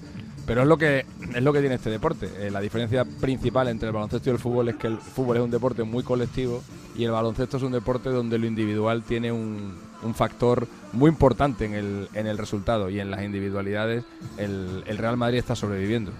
pero 0.46 0.62
es 0.62 0.66
lo 0.66 0.76
que 0.76 1.06
es 1.34 1.42
lo 1.42 1.52
que 1.52 1.60
tiene 1.60 1.76
este 1.76 1.90
deporte. 1.90 2.28
Eh, 2.38 2.50
la 2.50 2.60
diferencia 2.60 3.04
principal 3.04 3.68
entre 3.68 3.88
el 3.88 3.94
baloncesto 3.94 4.30
y 4.30 4.32
el 4.32 4.38
fútbol 4.38 4.68
es 4.68 4.76
que 4.76 4.86
el 4.86 4.98
fútbol 4.98 5.36
es 5.36 5.42
un 5.42 5.50
deporte 5.50 5.82
muy 5.82 6.02
colectivo 6.02 6.62
y 6.96 7.04
el 7.04 7.10
baloncesto 7.10 7.56
es 7.56 7.62
un 7.62 7.72
deporte 7.72 8.10
donde 8.10 8.38
lo 8.38 8.46
individual 8.46 9.02
tiene 9.02 9.32
un, 9.32 9.74
un 10.02 10.14
factor 10.14 10.66
muy 10.92 11.08
importante 11.08 11.64
en 11.64 11.74
el, 11.74 12.08
en 12.14 12.26
el 12.26 12.38
resultado 12.38 12.90
y 12.90 13.00
en 13.00 13.10
las 13.10 13.22
individualidades 13.22 14.04
el, 14.36 14.84
el 14.86 14.98
Real 14.98 15.16
Madrid 15.16 15.38
está 15.38 15.54
sobreviviendo. 15.54 16.12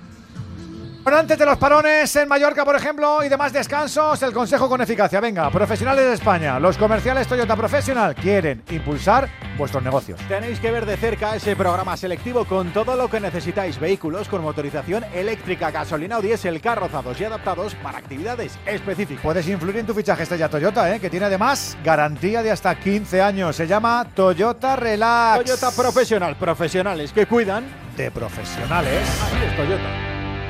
Bueno, 1.03 1.19
antes 1.19 1.37
de 1.37 1.45
los 1.45 1.59
parones 1.59 2.15
en 2.15 2.29
Mallorca, 2.29 2.65
por 2.65 2.77
ejemplo, 2.77 3.25
y 3.25 3.29
demás 3.29 3.53
descansos, 3.53 4.23
el 4.23 4.33
consejo 4.33 4.69
con 4.69 4.81
eficacia. 4.83 5.19
Venga, 5.21 5.51
profesionales 5.51 6.05
de 6.05 6.15
España, 6.15 6.61
los 6.61 6.79
comerciales 6.79 7.27
Toyota 7.27 7.57
Professional 7.57 8.15
quieren 8.15 8.63
impulsar 8.71 9.29
vuestros 9.59 9.83
negocios. 9.83 10.21
Tenéis 10.29 10.61
que 10.61 10.71
ver 10.71 10.87
de 10.87 10.97
cerca 10.97 11.35
ese 11.35 11.57
programa 11.57 11.97
selectivo 11.97 12.45
con 12.45 12.73
todo 12.73 12.95
lo 12.95 13.11
que 13.11 13.19
necesitáis. 13.19 13.81
Vehículos 13.81 14.29
con 14.29 14.43
motorización 14.43 15.05
eléctrica, 15.13 15.73
gasolina 15.73 16.19
o 16.19 16.23
diésel, 16.23 16.61
carrozados 16.61 17.21
y 17.21 17.25
adaptados 17.25 17.75
para 17.75 17.99
actividades 17.99 18.57
específicas. 18.65 19.25
Puedes 19.25 19.49
influir 19.49 19.79
en 19.79 19.87
tu 19.87 19.95
fichaje 19.95 20.23
Estrella 20.23 20.49
Toyota, 20.49 20.95
¿eh? 20.95 21.01
que 21.01 21.11
tiene 21.11 21.27
además 21.27 21.77
garantía 21.83 22.45
de 22.45 22.53
hasta 22.53 22.79
15 22.79 23.21
años. 23.21 23.57
Se 23.57 23.67
llama 23.67 24.07
Toyota 24.15 24.77
Relax. 24.77 25.43
Toyota 25.43 25.73
Professional, 25.73 26.37
profesionales 26.37 27.13
que 27.13 27.27
cuidan 27.27 27.65
de 27.97 28.09
profesionales. 28.13 29.03
Así 29.21 29.45
es 29.45 29.57
Toyota. 29.57 30.12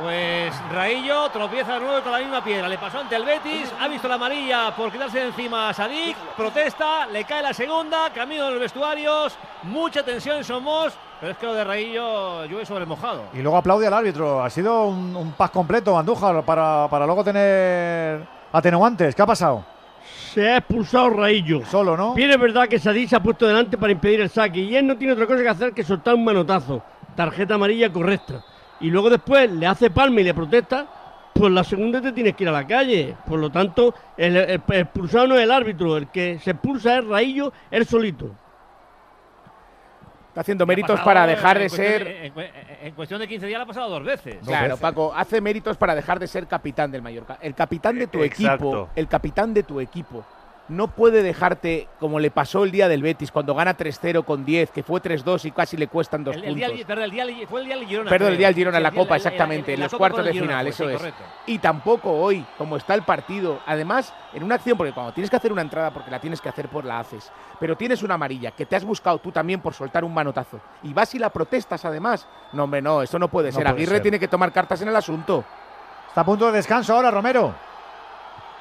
Pues 0.00 0.54
Raillo 0.72 1.28
tropieza 1.30 1.74
de 1.74 1.80
nuevo 1.80 2.02
con 2.02 2.12
la 2.12 2.18
misma 2.18 2.44
piedra. 2.44 2.68
Le 2.68 2.78
pasó 2.78 3.00
ante 3.00 3.16
el 3.16 3.24
Betis, 3.24 3.72
ha 3.80 3.88
visto 3.88 4.06
la 4.06 4.14
amarilla 4.14 4.74
por 4.76 4.92
quitarse 4.92 5.18
de 5.18 5.26
encima 5.26 5.68
a 5.68 5.74
Sadik, 5.74 6.16
protesta, 6.36 7.06
le 7.08 7.24
cae 7.24 7.42
la 7.42 7.52
segunda, 7.52 8.10
camino 8.14 8.44
de 8.44 8.52
los 8.52 8.60
vestuarios, 8.60 9.36
mucha 9.64 10.04
tensión 10.04 10.36
en 10.36 10.44
Somos, 10.44 10.92
pero 11.18 11.32
es 11.32 11.38
que 11.38 11.46
lo 11.46 11.54
de 11.54 11.64
Raillo 11.64 12.44
llueve 12.44 12.64
sobre 12.64 12.82
el 12.82 12.88
mojado. 12.88 13.24
Y 13.34 13.38
luego 13.42 13.56
aplaude 13.56 13.88
al 13.88 13.94
árbitro. 13.94 14.40
Ha 14.40 14.50
sido 14.50 14.86
un, 14.86 15.16
un 15.16 15.32
pas 15.32 15.50
completo, 15.50 15.98
Andújar, 15.98 16.44
para, 16.44 16.86
para 16.88 17.04
luego 17.04 17.24
tener 17.24 18.24
atenuantes. 18.52 19.16
¿Qué 19.16 19.22
ha 19.22 19.26
pasado? 19.26 19.64
Se 20.32 20.48
ha 20.48 20.58
expulsado 20.58 21.10
Raillo. 21.10 21.66
Solo, 21.66 21.96
¿no? 21.96 22.14
Bien 22.14 22.30
es 22.30 22.38
verdad 22.38 22.68
que 22.68 22.78
Sadik 22.78 23.08
se 23.08 23.16
ha 23.16 23.20
puesto 23.20 23.48
delante 23.48 23.76
para 23.76 23.90
impedir 23.90 24.20
el 24.20 24.30
saque 24.30 24.60
y 24.60 24.76
él 24.76 24.86
no 24.86 24.96
tiene 24.96 25.14
otra 25.14 25.26
cosa 25.26 25.42
que 25.42 25.48
hacer 25.48 25.72
que 25.72 25.82
soltar 25.82 26.14
un 26.14 26.24
manotazo. 26.24 26.82
Tarjeta 27.16 27.54
amarilla 27.54 27.92
correcta. 27.92 28.44
Y 28.80 28.90
luego 28.90 29.10
después 29.10 29.50
le 29.50 29.66
hace 29.66 29.90
palma 29.90 30.20
y 30.20 30.24
le 30.24 30.34
protesta, 30.34 30.86
pues 31.34 31.52
la 31.52 31.64
segunda 31.64 32.00
te 32.00 32.12
tienes 32.12 32.34
que 32.36 32.44
ir 32.44 32.48
a 32.48 32.52
la 32.52 32.66
calle. 32.66 33.14
Por 33.26 33.38
lo 33.38 33.50
tanto, 33.50 33.94
el, 34.16 34.36
el- 34.36 34.62
el 34.68 34.80
expulsado 34.80 35.26
no 35.28 35.36
es 35.36 35.42
el 35.42 35.50
árbitro, 35.50 35.96
el 35.96 36.08
que 36.08 36.38
se 36.38 36.52
expulsa 36.52 36.98
es 36.98 37.04
Raillo, 37.06 37.52
él 37.70 37.86
solito. 37.86 38.30
Está 40.28 40.42
haciendo 40.42 40.64
Ha 40.64 40.66
méritos 40.66 40.90
pasado 40.90 41.04
para 41.04 41.24
en 41.24 41.30
dejar 41.30 41.58
de 41.58 41.68
ser. 41.68 42.06
En, 42.06 42.32
cu- 42.32 42.40
en 42.82 42.94
cuestión 42.94 43.18
de 43.20 43.26
15 43.26 43.46
días 43.46 43.58
le 43.58 43.62
ha 43.64 43.66
pasado 43.66 43.88
dos 43.90 44.04
veces. 44.04 44.36
Claro, 44.44 44.76
Paco, 44.76 45.12
hace 45.14 45.40
méritos 45.40 45.76
para 45.76 45.94
dejar 45.94 46.18
de 46.20 46.26
ser 46.28 46.46
capitán 46.46 46.92
del 46.92 47.02
Mallorca. 47.02 47.38
El 47.40 47.54
capitán 47.54 47.98
de 47.98 48.06
tu 48.06 48.22
equipo, 48.22 48.44
Exacto. 48.52 48.88
el 48.94 49.08
capitán 49.08 49.52
de 49.54 49.62
tu 49.64 49.80
equipo, 49.80 50.24
no 50.68 50.88
puede 50.88 51.22
dejarte 51.22 51.88
como 51.98 52.20
le 52.20 52.30
pasó 52.30 52.64
el 52.64 52.70
día 52.70 52.88
del 52.88 53.02
Betis, 53.02 53.32
cuando 53.32 53.54
gana 53.54 53.76
3-0 53.76 54.24
con 54.24 54.44
10, 54.44 54.70
que 54.70 54.82
fue 54.82 55.00
3-2 55.00 55.46
y 55.46 55.50
casi 55.50 55.76
le 55.76 55.88
cuestan 55.88 56.24
dos 56.24 56.36
El, 56.36 56.44
el 56.44 56.54
día, 56.54 56.68
puntos. 56.68 56.86
perdón, 56.86 57.04
el 57.04 57.10
día, 57.10 57.24
fue 57.48 57.60
el 57.60 57.66
día 57.66 57.76
del 57.76 57.86
Girona. 57.86 58.10
Perdón, 58.10 58.32
el 58.32 58.38
día 58.38 58.46
del 58.48 58.54
Girona 58.56 58.76
en 58.76 58.82
la 58.82 58.90
Copa, 58.92 59.16
exactamente, 59.16 59.72
en 59.74 59.80
los 59.80 59.94
cuartos 59.94 60.24
de 60.24 60.32
final, 60.32 60.60
fue, 60.66 60.70
eso 60.70 60.84
sí, 60.86 60.90
es. 60.92 60.98
correcto. 60.98 61.22
Y 61.46 61.58
tampoco 61.58 62.12
hoy, 62.12 62.44
como 62.58 62.76
está 62.76 62.94
el 62.94 63.02
partido, 63.02 63.60
además, 63.66 64.12
en 64.34 64.42
una 64.42 64.56
acción, 64.56 64.76
porque 64.76 64.92
cuando 64.92 65.12
tienes 65.12 65.30
que 65.30 65.36
hacer 65.36 65.52
una 65.52 65.62
entrada, 65.62 65.90
porque 65.90 66.10
la 66.10 66.20
tienes 66.20 66.40
que 66.40 66.48
hacer, 66.50 66.68
por 66.68 66.84
la 66.84 67.00
haces, 67.00 67.32
pero 67.58 67.76
tienes 67.76 68.02
una 68.02 68.14
amarilla 68.14 68.50
que 68.50 68.66
te 68.66 68.76
has 68.76 68.84
buscado 68.84 69.18
tú 69.18 69.32
también 69.32 69.60
por 69.60 69.72
soltar 69.72 70.04
un 70.04 70.12
manotazo, 70.12 70.60
y 70.82 70.92
vas 70.92 71.14
y 71.14 71.18
la 71.18 71.30
protestas 71.30 71.84
además, 71.86 72.26
no, 72.52 72.64
hombre, 72.64 72.82
no, 72.82 73.02
eso 73.02 73.18
no 73.18 73.28
puede 73.28 73.48
No 73.48 73.54
ser. 73.56 73.62
puede 73.64 73.74
Aguirre 73.74 73.92
ser. 73.96 74.02
tiene 74.02 74.20
que 74.20 74.28
tomar 74.28 74.52
cartas 74.52 74.82
en 74.82 74.88
el 74.88 74.96
asunto. 74.96 75.44
Está 76.08 76.20
a 76.20 76.24
punto 76.26 76.46
de 76.46 76.52
descanso 76.52 76.94
ahora, 76.94 77.10
Romero. 77.10 77.54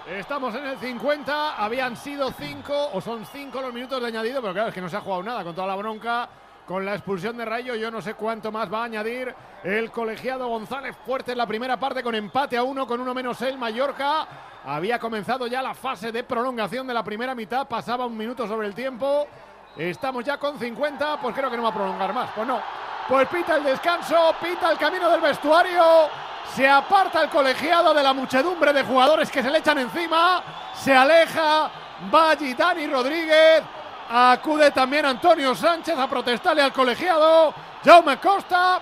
Estamos 0.10 0.56
en 0.56 0.66
el 0.66 0.78
50, 0.78 1.58
habían 1.58 1.98
sido 1.98 2.32
5 2.32 2.92
o 2.94 3.02
son 3.02 3.26
5 3.26 3.60
los 3.60 3.74
minutos 3.74 4.00
de 4.00 4.08
añadido, 4.08 4.40
pero 4.42 4.54
claro, 4.54 4.70
es 4.70 4.74
que 4.74 4.80
no 4.80 4.88
se 4.88 4.96
ha 4.96 5.02
jugado 5.02 5.22
nada 5.22 5.44
con 5.44 5.54
toda 5.54 5.68
la 5.68 5.76
bronca 5.76 6.30
con 6.66 6.86
la 6.86 6.96
expulsión 6.96 7.36
de 7.36 7.44
Rayo. 7.44 7.76
Yo 7.76 7.92
no 7.92 8.02
sé 8.02 8.14
cuánto 8.14 8.50
más 8.50 8.72
va 8.72 8.84
a 8.84 8.86
añadir 8.86 9.36
el 9.66 9.92
colegiado 9.92 10.48
González 10.48 10.96
Fuerte 11.06 11.34
en 11.34 11.38
la 11.38 11.46
primera 11.46 11.78
parte 11.78 12.02
con 12.04 12.16
empate 12.16 12.56
a 12.56 12.64
uno, 12.64 12.88
con 12.88 13.02
uno 13.02 13.14
menos 13.14 13.42
el 13.42 13.58
Mallorca. 13.58 14.26
Había 14.64 14.98
comenzado 14.98 15.46
ya 15.46 15.62
la 15.62 15.74
fase 15.74 16.14
de 16.14 16.24
prolongación 16.24 16.88
de 16.88 16.94
la 16.94 17.04
primera 17.04 17.36
mitad, 17.36 17.68
pasaba 17.68 18.06
un 18.06 18.16
minuto 18.16 18.48
sobre 18.48 18.68
el 18.68 18.74
tiempo. 18.74 19.28
Estamos 19.76 20.24
ya 20.24 20.38
con 20.38 20.58
50, 20.58 21.20
pues 21.22 21.36
creo 21.36 21.52
que 21.52 21.58
no 21.58 21.64
va 21.64 21.70
a 21.70 21.74
prolongar 21.74 22.14
más. 22.14 22.30
Pues 22.34 22.48
no. 22.48 22.62
Pues 23.10 23.28
pita 23.28 23.58
el 23.58 23.64
descanso, 23.66 24.34
pita 24.42 24.72
el 24.72 24.78
camino 24.78 25.10
del 25.10 25.20
vestuario. 25.20 26.27
Se 26.56 26.68
aparta 26.68 27.22
el 27.22 27.30
colegiado 27.30 27.94
de 27.94 28.02
la 28.02 28.14
muchedumbre 28.14 28.74
de 28.74 28.84
jugadores 28.84 29.30
que 29.30 29.44
se 29.44 29.50
le 29.50 29.60
echan 29.60 29.78
encima. 29.78 30.42
Se 30.74 30.96
aleja. 30.96 31.70
Va 32.14 32.32
allí 32.32 32.54
Dani 32.54 32.88
Rodríguez. 32.88 33.64
Acude 34.10 34.72
también 34.72 35.06
Antonio 35.06 35.54
Sánchez 35.54 35.98
a 35.98 36.08
protestarle 36.08 36.62
al 36.62 36.72
colegiado. 36.72 37.54
Jaume 37.84 38.18
Costa. 38.18 38.80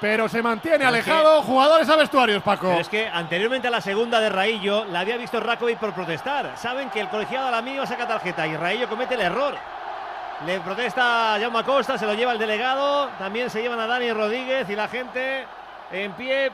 Pero 0.00 0.28
se 0.28 0.42
mantiene 0.42 0.84
alejado. 0.84 1.42
Jugadores 1.42 1.88
a 1.90 1.96
vestuarios, 1.96 2.42
Paco. 2.42 2.68
Pero 2.68 2.80
es 2.80 2.88
que 2.88 3.06
anteriormente 3.06 3.68
a 3.68 3.70
la 3.70 3.82
segunda 3.82 4.18
de 4.18 4.30
Raillo 4.30 4.86
la 4.86 5.00
había 5.00 5.18
visto 5.18 5.40
Rakovic 5.40 5.78
por 5.78 5.92
protestar. 5.92 6.52
Saben 6.56 6.88
que 6.88 7.00
el 7.00 7.08
colegiado 7.08 7.48
al 7.48 7.54
amigo 7.54 7.84
saca 7.84 8.08
tarjeta 8.08 8.46
y 8.46 8.56
Raillo 8.56 8.88
comete 8.88 9.14
el 9.14 9.20
error. 9.20 9.54
Le 10.46 10.58
protesta 10.60 11.34
a 11.34 11.38
Jaume 11.38 11.62
Costa, 11.64 11.98
se 11.98 12.06
lo 12.06 12.14
lleva 12.14 12.32
el 12.32 12.38
delegado. 12.38 13.10
También 13.18 13.50
se 13.50 13.60
llevan 13.60 13.78
a 13.78 13.86
Dani 13.86 14.10
Rodríguez 14.10 14.70
y 14.70 14.76
la 14.76 14.88
gente 14.88 15.46
en 15.92 16.12
pie. 16.12 16.50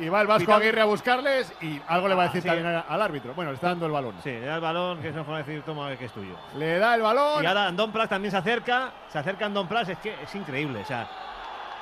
Y 0.00 0.08
va 0.08 0.20
el 0.22 0.26
Vasco 0.26 0.40
Pitando- 0.40 0.56
Aguirre 0.62 0.80
a 0.80 0.84
buscarles 0.86 1.52
y 1.60 1.80
algo 1.86 2.08
le 2.08 2.14
va 2.14 2.22
a 2.22 2.26
decir 2.26 2.42
sí. 2.42 2.48
también 2.48 2.66
al, 2.68 2.84
al 2.88 3.02
árbitro. 3.02 3.34
Bueno, 3.34 3.50
le 3.50 3.56
está 3.56 3.68
dando 3.68 3.86
el 3.86 3.92
balón. 3.92 4.14
Sí, 4.24 4.30
le 4.30 4.46
da 4.46 4.54
el 4.56 4.60
balón, 4.60 5.00
que 5.00 5.08
es 5.08 5.14
mejor 5.14 5.36
decir, 5.36 5.62
toma, 5.62 5.94
que 5.96 6.06
es 6.06 6.12
tuyo. 6.12 6.34
Le 6.56 6.78
da 6.78 6.94
el 6.94 7.02
balón. 7.02 7.42
Y 7.44 7.46
ahora 7.46 7.66
Andón 7.66 7.92
Plas 7.92 8.08
también 8.08 8.30
se 8.32 8.38
acerca, 8.38 8.90
se 9.12 9.18
acerca 9.18 9.46
Andón 9.46 9.68
Plas, 9.68 9.88
es 9.88 9.98
que 9.98 10.14
es 10.22 10.34
increíble. 10.34 10.80
O 10.80 10.86
sea, 10.86 11.06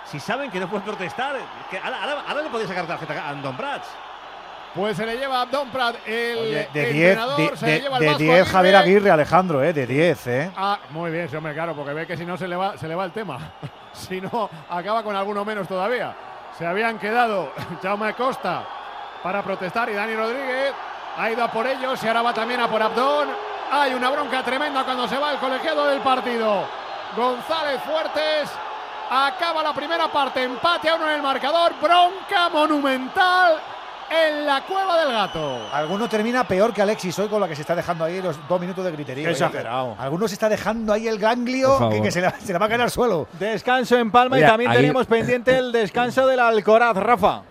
si 0.06 0.18
saben 0.20 0.50
que 0.50 0.58
no 0.58 0.68
pueden 0.68 0.84
protestar, 0.84 1.36
que 1.70 1.78
ahora, 1.78 2.02
ahora- 2.02 2.24
ahora 2.28 2.42
le 2.42 2.48
podéis 2.50 2.68
sacar 2.68 2.86
tarjeta 2.86 3.14
a 3.22 3.28
Andón 3.30 3.56
Prats. 3.56 3.88
Pues 4.74 4.96
se 4.98 5.06
le 5.06 5.16
lleva 5.16 5.38
a 5.38 5.42
Abdón 5.42 5.70
Prat 5.70 5.96
el 6.06 6.38
Oye, 6.38 6.68
de 6.74 6.92
10 6.92 7.08
entrenador. 7.18 7.50
de, 7.52 7.56
se 7.56 7.66
le 7.66 7.72
de- 7.72 7.80
lleva 7.80 7.96
el 7.96 8.00
de 8.02 8.06
Vasco 8.08 8.22
10 8.22 8.48
Javier 8.48 8.76
Aguirre, 8.76 9.10
Alejandro, 9.10 9.62
¿eh? 9.64 9.72
De 9.72 9.86
10, 9.86 10.26
¿eh? 10.26 10.50
Ah, 10.56 10.78
muy 10.90 11.10
bien, 11.10 11.28
sí, 11.28 11.36
hombre, 11.36 11.54
claro, 11.54 11.74
porque 11.74 11.94
ve 11.94 12.06
que 12.06 12.16
si 12.16 12.26
no 12.26 12.36
se 12.36 12.46
le 12.46 12.54
va, 12.54 12.76
se 12.76 12.86
le 12.86 12.94
va 12.94 13.04
el 13.06 13.12
tema. 13.12 13.38
si 13.92 14.20
no, 14.20 14.50
acaba 14.68 15.02
con 15.02 15.16
alguno 15.16 15.42
menos 15.44 15.66
todavía. 15.66 16.14
Se 16.58 16.66
habían 16.66 16.98
quedado 16.98 17.52
Jaume 17.82 18.12
Costa 18.14 18.64
para 19.22 19.42
protestar 19.42 19.88
y 19.90 19.94
Dani 19.94 20.16
Rodríguez 20.16 20.74
ha 21.16 21.30
ido 21.30 21.44
a 21.44 21.52
por 21.52 21.64
ellos 21.66 22.02
y 22.02 22.08
ahora 22.08 22.22
va 22.22 22.34
también 22.34 22.60
a 22.60 22.68
por 22.68 22.82
Abdón. 22.82 23.28
Hay 23.70 23.94
una 23.94 24.10
bronca 24.10 24.42
tremenda 24.42 24.84
cuando 24.84 25.06
se 25.06 25.18
va 25.18 25.32
el 25.32 25.38
colegiado 25.38 25.86
del 25.86 26.00
partido. 26.00 26.64
González 27.16 27.80
Fuertes 27.82 28.50
acaba 29.08 29.62
la 29.62 29.72
primera 29.72 30.08
parte, 30.08 30.42
empate 30.42 30.88
a 30.88 30.96
uno 30.96 31.08
en 31.08 31.14
el 31.14 31.22
marcador, 31.22 31.74
bronca 31.80 32.48
monumental 32.48 33.60
en 34.10 34.46
la 34.46 34.64
cueva 34.64 35.00
del 35.04 35.12
gato. 35.12 35.58
Alguno 35.72 36.08
termina 36.08 36.46
peor 36.46 36.72
que 36.72 36.82
Alexis 36.82 37.18
hoy 37.18 37.28
con 37.28 37.40
la 37.40 37.48
que 37.48 37.54
se 37.54 37.62
está 37.62 37.74
dejando 37.74 38.04
ahí 38.04 38.20
los 38.22 38.36
dos 38.48 38.60
minutos 38.60 38.84
de 38.84 38.90
¿eh? 38.90 39.30
exagerado. 39.30 39.96
Alguno 39.98 40.26
se 40.28 40.34
está 40.34 40.48
dejando 40.48 40.92
ahí 40.92 41.06
el 41.08 41.18
ganglio 41.18 41.88
que, 41.90 42.02
que 42.02 42.10
se, 42.10 42.20
le, 42.20 42.30
se 42.40 42.52
le 42.52 42.58
va 42.58 42.66
a 42.66 42.68
caer 42.68 42.80
al 42.82 42.90
suelo. 42.90 43.28
Descanso 43.38 43.96
en 43.98 44.10
Palma 44.10 44.36
Oye, 44.36 44.44
y 44.44 44.48
también 44.48 44.70
ahí- 44.70 44.76
tenemos 44.78 45.06
pendiente 45.06 45.56
el 45.56 45.72
descanso 45.72 46.26
del 46.26 46.40
Alcoraz, 46.40 46.96
Rafa. 46.96 47.42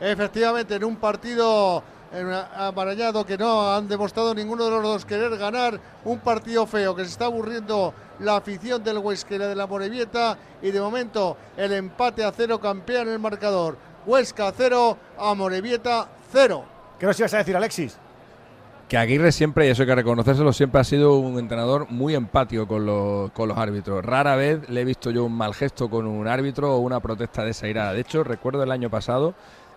Efectivamente, 0.00 0.74
en 0.76 0.84
un 0.84 0.96
partido 0.96 1.82
amarallado 2.56 3.24
que 3.24 3.38
no 3.38 3.74
han 3.74 3.88
demostrado 3.88 4.34
ninguno 4.34 4.64
de 4.66 4.70
los 4.70 4.82
dos 4.82 5.04
querer 5.04 5.36
ganar, 5.38 5.78
un 6.04 6.18
partido 6.18 6.66
feo 6.66 6.94
que 6.94 7.04
se 7.04 7.10
está 7.10 7.26
aburriendo 7.26 7.94
la 8.18 8.36
afición 8.36 8.84
del 8.84 8.96
la 9.02 9.48
de 9.48 9.54
la 9.54 9.66
Morevieta 9.66 10.36
y 10.60 10.70
de 10.70 10.80
momento 10.80 11.36
el 11.56 11.72
empate 11.72 12.24
a 12.24 12.32
cero 12.32 12.60
campea 12.60 13.02
en 13.02 13.08
el 13.08 13.18
marcador. 13.18 13.76
Huesca 14.06 14.52
cero, 14.56 14.96
a 15.18 15.34
Morevieta 15.34 16.08
cero. 16.30 16.64
¿Qué 16.98 17.06
nos 17.06 17.18
ibas 17.18 17.34
a 17.34 17.38
decir, 17.38 17.56
Alexis? 17.56 17.96
Que 18.88 18.98
Aguirre 18.98 19.32
siempre, 19.32 19.66
y 19.66 19.70
eso 19.70 19.82
hay 19.82 19.88
que 19.88 19.94
reconocérselo, 19.94 20.52
siempre 20.52 20.80
ha 20.80 20.84
sido 20.84 21.16
un 21.16 21.38
entrenador 21.38 21.86
muy 21.90 22.14
empático 22.14 22.66
con 22.68 22.84
los, 22.84 23.30
con 23.32 23.48
los 23.48 23.56
árbitros. 23.56 24.04
Rara 24.04 24.36
vez 24.36 24.68
le 24.68 24.82
he 24.82 24.84
visto 24.84 25.10
yo 25.10 25.24
un 25.24 25.32
mal 25.34 25.54
gesto 25.54 25.88
con 25.88 26.06
un 26.06 26.28
árbitro 26.28 26.74
o 26.76 26.78
una 26.80 27.00
protesta 27.00 27.42
desairada. 27.44 27.94
De 27.94 28.00
hecho, 28.00 28.22
recuerdo 28.22 28.62
el 28.62 28.70
año 28.70 28.90
pasado 28.90 29.34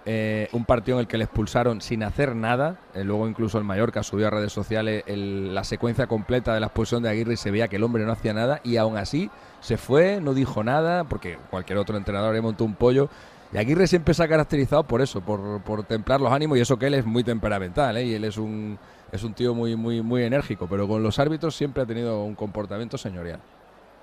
eh, 0.08 0.50
un 0.52 0.66
partido 0.66 0.98
en 0.98 1.02
el 1.02 1.08
que 1.08 1.18
le 1.18 1.24
expulsaron 1.24 1.80
sin 1.82 2.04
hacer 2.04 2.36
nada. 2.36 2.76
eh, 2.94 3.04
luego 3.06 3.28
incluso 3.28 3.58
el 3.58 3.64
Mallorca 3.64 4.04
subió 4.04 4.28
a 4.28 4.32
redes 4.32 4.52
sociales 4.54 5.04
el- 5.08 5.56
la 5.56 5.64
secuencia 5.64 6.06
completa 6.08 6.54
de 6.54 6.60
la 6.60 6.68
expulsión 6.68 7.02
de 7.02 7.10
Aguirre 7.10 7.34
y 7.34 7.38
se 7.38 7.50
veía 7.52 7.68
que 7.70 7.78
el 7.78 7.84
hombre 7.84 8.04
no 8.06 8.12
hacía 8.12 8.34
nada 8.34 8.60
y 8.64 8.78
aún 8.78 8.98
así 8.98 9.32
se 9.62 9.78
fue, 9.78 10.20
no 10.22 10.34
dijo 10.36 10.64
nada, 10.64 11.06
porque 11.06 11.40
cualquier 11.50 11.80
otro 11.80 11.96
entrenador 11.98 12.36
le 12.36 12.42
montó 12.42 12.66
un 12.66 12.76
pollo. 12.76 13.10
Y 13.54 13.58
Aguirre 13.58 13.88
siempre 13.88 14.14
se 14.14 14.24
ha 14.24 14.28
caracterizado 14.28 14.84
por 14.84 15.02
eso, 15.02 15.22
por, 15.22 15.62
por 15.62 15.84
templar 15.84 16.20
los 16.20 16.32
ánimos 16.32 16.58
y 16.58 16.62
eso 16.62 16.78
que 16.78 16.88
él 16.88 16.96
es 16.96 17.06
muy 17.06 17.24
temperamental 17.24 17.96
¿eh? 17.98 18.06
y 18.06 18.14
él 18.14 18.24
es 18.24 18.38
un, 18.38 18.78
es 19.12 19.24
un 19.24 19.34
tío 19.34 19.54
muy, 19.54 19.76
muy, 19.76 20.02
muy 20.02 20.24
enérgico, 20.24 20.68
pero 20.70 20.88
con 20.88 21.02
los 21.04 21.20
árbitros 21.20 21.56
siempre 21.56 21.84
ha 21.84 21.86
tenido 21.86 22.24
un 22.24 22.36
comportamiento 22.36 22.98
señorial. 22.98 23.40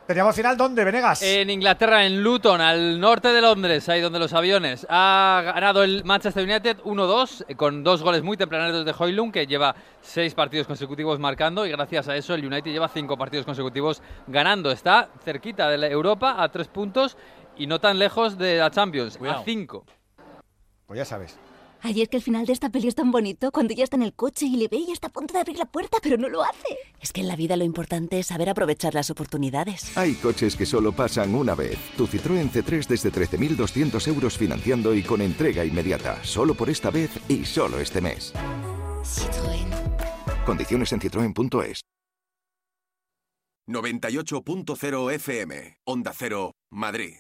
Teníamos 0.07 0.35
final 0.35 0.57
dónde, 0.57 0.85
Venegas. 0.85 1.23
En 1.23 1.49
Inglaterra, 1.49 2.05
en 2.05 2.25
Luton, 2.25 2.61
al 2.61 2.99
norte 2.99 3.29
de 3.29 3.41
Londres, 3.41 3.89
ahí 3.89 4.01
donde 4.01 4.19
los 4.19 4.33
aviones. 4.33 4.85
Ha 4.91 5.43
ganado 5.45 5.85
el 5.85 6.03
Manchester 6.05 6.43
United 6.43 6.79
1-2 6.79 7.45
eh, 7.47 7.55
con 7.55 7.85
dos 7.85 8.03
goles 8.03 8.23
muy 8.23 8.37
tempraneros 8.37 8.85
de 8.85 8.93
Hoylund, 8.99 9.33
que 9.33 9.47
lleva 9.47 9.77
seis 10.01 10.35
partidos 10.35 10.67
consecutivos 10.67 11.21
marcando 11.21 11.65
y 11.67 11.71
gracias 11.71 12.09
a 12.09 12.17
eso 12.17 12.35
el 12.35 12.45
United 12.45 12.73
lleva 12.73 12.89
cinco 12.89 13.17
partidos 13.17 13.47
consecutivos 13.47 14.03
ganando. 14.27 14.73
Está 14.73 15.09
cerquita 15.25 15.69
de 15.71 15.79
la 15.79 15.87
Europa 15.87 16.35
a 16.37 16.49
tres 16.49 16.67
puntos 16.67 17.17
y 17.57 17.67
no 17.67 17.81
tan 17.81 17.99
lejos 17.99 18.39
de 18.39 18.59
la 18.59 18.71
Champions, 18.71 19.19
a 19.21 19.43
cinco. 19.45 19.85
Pues 20.87 20.99
ya 20.99 21.05
sabes. 21.05 21.39
Ay, 21.85 22.01
es 22.01 22.09
que 22.09 22.17
el 22.17 22.23
final 22.23 22.47
de 22.47 22.53
esta 22.53 22.71
peli 22.71 22.87
es 22.87 22.95
tan 22.95 23.11
bonito 23.11 23.51
cuando 23.51 23.75
ya 23.75 23.83
está 23.83 23.97
en 23.97 24.05
el 24.05 24.15
coche 24.15 24.47
y 24.47 24.57
le 24.57 24.69
ve 24.69 24.77
y 24.77 24.93
está 24.93 25.09
a 25.09 25.11
punto 25.11 25.35
de 25.35 25.41
abrir 25.41 25.59
la 25.59 25.65
puerta, 25.65 25.99
pero 26.01 26.17
no 26.17 26.29
lo 26.29 26.45
hace. 26.45 26.79
Es 27.01 27.13
que 27.13 27.23
en 27.23 27.29
la 27.29 27.35
vida 27.35 27.57
lo 27.57 27.65
importante 27.65 28.21
es 28.21 28.29
saber 28.29 28.49
aprovechar 28.49 28.95
las 28.95 29.11
oportunidades. 29.11 29.97
Hay 29.97 30.15
coches 30.15 30.55
que 30.55 30.65
solo 30.65 30.93
pasan 30.93 31.35
una 31.35 31.57
vez. 31.57 31.79
Tu 31.97 32.07
Citroën 32.07 32.49
C3 32.51 32.87
desde 32.87 33.11
13.200 33.11 34.07
euros 34.07 34.39
financiando 34.39 34.95
y 34.95 35.03
con 35.03 35.21
entrega 35.21 35.65
inmediata. 35.65 36.23
Solo 36.23 36.55
por 36.55 36.71
esta 36.71 36.91
vez 36.91 37.11
y 37.29 37.45
solo 37.45 37.81
este 37.81 38.01
mes. 38.01 38.33
Condiciones 40.47 40.93
en 40.93 41.01
citroen.es. 41.01 41.81
98.0 43.69 45.13
FM, 45.15 45.79
Onda 45.85 46.13
Cero, 46.15 46.53
Madrid. 46.71 47.15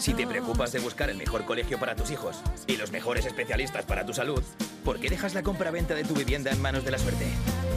Si 0.00 0.14
te 0.14 0.26
preocupas 0.26 0.72
de 0.72 0.78
buscar 0.78 1.10
el 1.10 1.16
mejor 1.16 1.44
colegio 1.44 1.78
para 1.78 1.96
tus 1.96 2.10
hijos 2.10 2.40
y 2.66 2.76
los 2.76 2.92
mejores 2.92 3.26
especialistas 3.26 3.84
para 3.84 4.06
tu 4.06 4.14
salud, 4.14 4.42
¿por 4.84 5.00
qué 5.00 5.10
dejas 5.10 5.34
la 5.34 5.42
compra-venta 5.42 5.94
de 5.94 6.04
tu 6.04 6.14
vivienda 6.14 6.50
en 6.50 6.62
manos 6.62 6.84
de 6.84 6.92
la 6.92 6.98
suerte? 6.98 7.26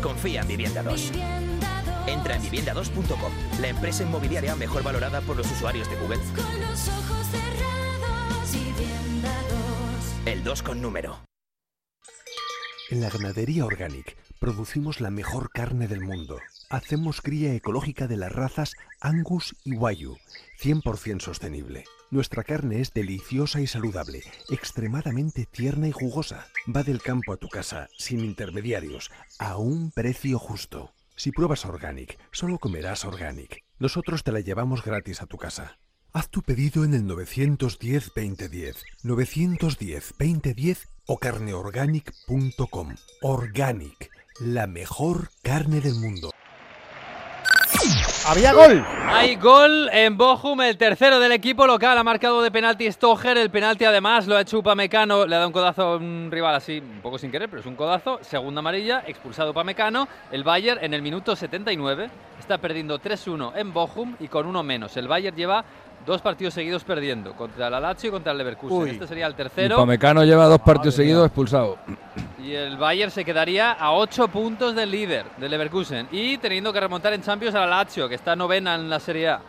Confía 0.02 0.42
en 0.42 0.48
Vivienda 0.48 0.84
2. 0.84 1.12
Entra 2.08 2.36
en 2.36 2.44
vivienda2.com, 2.44 3.32
la 3.60 3.68
empresa 3.68 4.04
inmobiliaria 4.04 4.56
mejor 4.56 4.84
valorada 4.84 5.22
por 5.22 5.36
los 5.36 5.52
usuarios 5.52 5.90
de 5.90 5.96
Google. 5.96 6.20
Con 6.36 6.62
los 6.62 6.88
ojos 6.88 7.28
cerrados, 7.28 8.52
vivienda 8.54 9.34
2. 10.26 10.28
El 10.28 10.44
2 10.44 10.64
con 10.64 10.82
número. 10.82 11.20
En 12.90 13.02
la 13.02 13.10
ganadería 13.10 13.66
Organic 13.66 14.16
producimos 14.40 15.02
la 15.02 15.10
mejor 15.10 15.50
carne 15.52 15.88
del 15.88 16.02
mundo. 16.02 16.40
Hacemos 16.70 17.22
cría 17.22 17.54
ecológica 17.54 18.08
de 18.08 18.18
las 18.18 18.32
razas 18.32 18.74
Angus 19.00 19.56
y 19.64 19.76
Wagyu, 19.76 20.18
100% 20.64 21.20
sostenible. 21.20 21.84
Nuestra 22.10 22.44
carne 22.44 22.80
es 22.80 22.94
deliciosa 22.94 23.60
y 23.60 23.68
saludable, 23.68 24.24
extremadamente 24.50 25.46
tierna 25.46 25.90
y 25.90 25.92
jugosa. 25.92 26.48
Va 26.74 26.84
del 26.84 27.02
campo 27.02 27.34
a 27.34 27.38
tu 27.38 27.50
casa, 27.50 27.90
sin 27.98 28.22
intermediarios, 28.22 29.12
a 29.40 29.58
un 29.58 29.92
precio 29.92 30.40
justo. 30.40 30.94
Si 31.18 31.32
pruebas 31.32 31.66
Organic, 31.66 32.18
solo 32.32 32.60
comerás 32.60 33.04
Organic. 33.04 33.62
Nosotros 33.78 34.24
te 34.24 34.32
la 34.32 34.40
llevamos 34.40 34.86
gratis 34.86 35.22
a 35.22 35.26
tu 35.26 35.38
casa. 35.38 35.78
Haz 36.14 36.30
tu 36.30 36.44
pedido 36.44 36.86
en 36.86 36.94
el 36.94 37.04
910-2010, 37.04 38.76
910-2010 39.04 40.88
o 41.08 41.18
carneorganic.com. 41.18 42.96
Organic, 43.22 44.12
la 44.40 44.68
mejor 44.68 45.30
carne 45.42 45.82
del 45.82 45.96
mundo. 45.96 46.33
¡Había 48.26 48.54
gol! 48.54 48.86
Hay 49.10 49.36
gol 49.36 49.90
en 49.92 50.16
Bochum, 50.16 50.62
el 50.62 50.78
tercero 50.78 51.20
del 51.20 51.34
equipo 51.34 51.68
local. 51.68 51.98
Ha 51.98 52.06
marcado 52.06 52.42
de 52.42 52.52
penalti 52.52 52.90
Stoger. 52.90 53.38
El 53.38 53.50
penalti 53.50 53.84
además 53.84 54.28
lo 54.28 54.38
ha 54.38 54.42
hecho 54.42 54.60
Upamecano. 54.60 55.26
Le 55.26 55.36
dado 55.36 55.48
un 55.48 55.54
codazo 55.54 55.82
a 55.82 55.98
un 55.98 56.30
rival 56.32 56.56
así, 56.56 56.80
un 56.80 57.02
poco 57.02 57.18
sin 57.18 57.32
querer, 57.32 57.50
pero 57.50 57.60
es 57.60 57.66
un 57.66 57.76
codazo. 57.76 58.20
Segunda 58.22 58.60
amarilla, 58.60 59.04
expulsado 59.06 59.52
Upamecano. 59.52 60.08
El 60.32 60.46
Bayern 60.46 60.82
en 60.82 60.94
el 60.94 61.02
minuto 61.02 61.36
79 61.36 62.10
está 62.40 62.58
perdiendo 62.60 62.98
3-1 62.98 63.58
en 63.58 63.74
Bochum 63.74 64.16
y 64.22 64.30
con 64.30 64.48
uno 64.48 64.64
menos. 64.64 64.96
El 64.96 65.10
Bayern 65.10 65.36
lleva 65.36 65.66
dos 66.06 66.22
partidos 66.22 66.54
seguidos 66.54 66.84
perdiendo, 66.84 67.34
contra 67.34 67.68
el 67.68 67.82
Lazio 67.82 68.10
y 68.10 68.12
contra 68.12 68.32
el 68.32 68.38
Leverkusen. 68.38 68.78
Uy. 68.78 68.90
Este 68.92 69.08
sería 69.08 69.28
el 69.28 69.36
tercero. 69.36 69.78
Pamecano 69.78 70.24
lleva 70.24 70.46
dos 70.46 70.62
partidos 70.62 70.96
seguidos 70.96 71.26
expulsado. 71.26 71.78
Y 72.44 72.54
el 72.54 72.78
Bayern 72.78 73.12
se 73.12 73.24
quedaría 73.24 73.72
a 73.72 73.94
8 73.94 74.28
puntos 74.28 74.76
del 74.76 74.92
líder, 74.92 75.26
del 75.38 75.52
Leverkusen. 75.52 76.08
Y 76.12 76.38
teniendo 76.38 76.74
que 76.74 76.80
remontar 76.80 77.14
en 77.14 77.22
Champions 77.22 77.56
a 77.56 77.62
la 77.62 77.68
Lazio, 77.68 78.10
que 78.10 78.16
está 78.16 78.36
novena 78.36 78.76
en 78.76 78.90
la 78.90 79.00
Serie 79.00 79.30
A. 79.30 79.42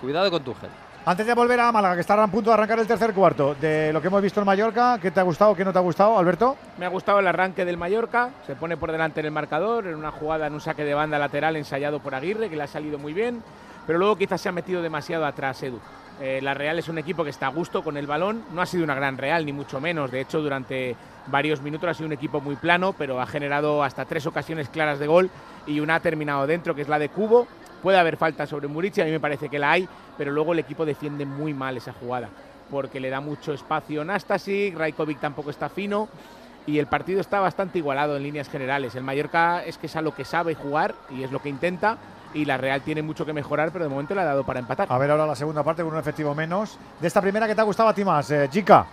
Cuidado 0.00 0.30
con 0.30 0.42
Tuchel. 0.42 0.70
Antes 1.02 1.26
de 1.26 1.32
volver 1.32 1.58
a 1.58 1.72
Málaga, 1.72 1.94
que 1.94 2.02
está 2.02 2.22
a 2.22 2.26
punto 2.26 2.50
de 2.50 2.54
arrancar 2.54 2.78
el 2.78 2.86
tercer 2.86 3.14
cuarto, 3.14 3.54
de 3.54 3.90
lo 3.90 4.02
que 4.02 4.08
hemos 4.08 4.20
visto 4.20 4.40
en 4.40 4.46
Mallorca, 4.46 4.98
¿qué 5.00 5.10
te 5.10 5.18
ha 5.18 5.22
gustado, 5.22 5.54
qué 5.54 5.64
no 5.64 5.72
te 5.72 5.78
ha 5.78 5.82
gustado, 5.82 6.18
Alberto? 6.18 6.58
Me 6.76 6.84
ha 6.84 6.90
gustado 6.90 7.20
el 7.20 7.26
arranque 7.26 7.64
del 7.64 7.78
Mallorca, 7.78 8.28
se 8.46 8.54
pone 8.54 8.76
por 8.76 8.92
delante 8.92 9.20
en 9.20 9.26
el 9.26 9.32
marcador, 9.32 9.86
en 9.86 9.94
una 9.94 10.10
jugada, 10.10 10.46
en 10.46 10.52
un 10.52 10.60
saque 10.60 10.84
de 10.84 10.92
banda 10.92 11.18
lateral 11.18 11.56
ensayado 11.56 12.00
por 12.00 12.14
Aguirre, 12.14 12.50
que 12.50 12.56
le 12.56 12.64
ha 12.64 12.66
salido 12.66 12.98
muy 12.98 13.14
bien, 13.14 13.42
pero 13.86 13.98
luego 13.98 14.16
quizás 14.16 14.40
se 14.40 14.48
ha 14.48 14.52
metido 14.52 14.82
demasiado 14.82 15.26
atrás 15.26 15.62
Edu. 15.62 15.78
Eh, 16.20 16.40
la 16.42 16.54
Real 16.54 16.78
es 16.78 16.88
un 16.88 16.98
equipo 16.98 17.24
que 17.24 17.30
está 17.30 17.46
a 17.46 17.50
gusto 17.50 17.82
con 17.82 17.96
el 17.96 18.06
balón, 18.06 18.44
no 18.52 18.60
ha 18.60 18.66
sido 18.66 18.84
una 18.84 18.94
gran 18.94 19.16
Real, 19.16 19.46
ni 19.46 19.52
mucho 19.52 19.80
menos, 19.80 20.10
de 20.10 20.20
hecho 20.20 20.42
durante 20.42 20.94
varios 21.26 21.62
minutos 21.62 21.88
ha 21.88 21.94
sido 21.94 22.06
un 22.06 22.12
equipo 22.12 22.40
muy 22.40 22.56
plano, 22.56 22.92
pero 22.92 23.20
ha 23.20 23.26
generado 23.26 23.82
hasta 23.82 24.04
tres 24.04 24.26
ocasiones 24.26 24.68
claras 24.68 24.98
de 24.98 25.06
gol 25.06 25.30
y 25.66 25.80
una 25.80 25.94
ha 25.94 26.00
terminado 26.00 26.46
dentro, 26.46 26.74
que 26.74 26.82
es 26.82 26.88
la 26.88 26.98
de 26.98 27.08
Cubo, 27.08 27.46
Puede 27.82 27.98
haber 27.98 28.16
falta 28.16 28.46
sobre 28.46 28.68
Murici, 28.68 29.00
a 29.00 29.04
mí 29.06 29.10
me 29.10 29.20
parece 29.20 29.48
que 29.48 29.58
la 29.58 29.72
hay, 29.72 29.88
pero 30.18 30.32
luego 30.32 30.52
el 30.52 30.58
equipo 30.58 30.84
defiende 30.84 31.24
muy 31.24 31.54
mal 31.54 31.76
esa 31.76 31.94
jugada, 31.94 32.28
porque 32.70 33.00
le 33.00 33.08
da 33.08 33.20
mucho 33.20 33.54
espacio 33.54 34.04
Nastasic, 34.04 34.76
Rajkovic 34.76 35.18
tampoco 35.18 35.50
está 35.50 35.70
fino 35.70 36.08
y 36.66 36.78
el 36.78 36.86
partido 36.86 37.20
está 37.20 37.40
bastante 37.40 37.78
igualado 37.78 38.16
en 38.16 38.22
líneas 38.22 38.50
generales. 38.50 38.94
El 38.94 39.02
Mallorca 39.02 39.64
es 39.64 39.78
que 39.78 39.86
es 39.86 39.96
a 39.96 40.02
lo 40.02 40.14
que 40.14 40.26
sabe 40.26 40.54
jugar 40.54 40.94
y 41.08 41.22
es 41.22 41.32
lo 41.32 41.40
que 41.40 41.48
intenta. 41.48 41.96
Y 42.34 42.44
la 42.44 42.56
Real 42.56 42.80
tiene 42.82 43.02
mucho 43.02 43.26
que 43.26 43.32
mejorar, 43.32 43.72
pero 43.72 43.84
de 43.84 43.90
momento 43.90 44.14
le 44.14 44.20
ha 44.20 44.24
dado 44.24 44.44
para 44.44 44.60
empatar. 44.60 44.86
A 44.90 44.98
ver 44.98 45.10
ahora 45.10 45.26
la 45.26 45.34
segunda 45.34 45.62
parte 45.62 45.82
con 45.82 45.92
un 45.92 45.98
efectivo 45.98 46.34
menos. 46.34 46.78
De 47.00 47.08
esta 47.08 47.20
primera, 47.20 47.46
¿qué 47.46 47.54
te 47.54 47.60
ha 47.60 47.64
gustado 47.64 47.88
a 47.88 47.94
ti 47.94 48.04
más, 48.04 48.30
eh, 48.30 48.48
Chica? 48.50 48.86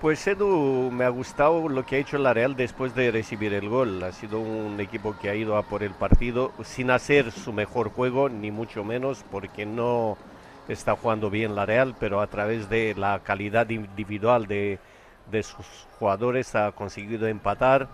Pues 0.00 0.24
Edu, 0.28 0.92
me 0.92 1.04
ha 1.04 1.08
gustado 1.08 1.68
lo 1.68 1.84
que 1.84 1.96
ha 1.96 1.98
hecho 1.98 2.18
la 2.18 2.32
Real 2.32 2.54
después 2.54 2.94
de 2.94 3.10
recibir 3.10 3.52
el 3.52 3.68
gol. 3.68 4.00
Ha 4.04 4.12
sido 4.12 4.38
un 4.38 4.78
equipo 4.78 5.16
que 5.20 5.28
ha 5.28 5.34
ido 5.34 5.56
a 5.56 5.64
por 5.64 5.82
el 5.82 5.90
partido 5.90 6.52
sin 6.62 6.92
hacer 6.92 7.32
su 7.32 7.52
mejor 7.52 7.90
juego, 7.90 8.28
ni 8.28 8.52
mucho 8.52 8.84
menos, 8.84 9.24
porque 9.28 9.66
no 9.66 10.16
está 10.68 10.94
jugando 10.94 11.30
bien 11.30 11.56
la 11.56 11.66
Real, 11.66 11.96
pero 11.98 12.20
a 12.20 12.28
través 12.28 12.68
de 12.68 12.94
la 12.96 13.18
calidad 13.24 13.68
individual 13.70 14.46
de, 14.46 14.78
de 15.32 15.42
sus 15.42 15.66
jugadores 15.98 16.54
ha 16.54 16.70
conseguido 16.70 17.26
empatar. 17.26 17.88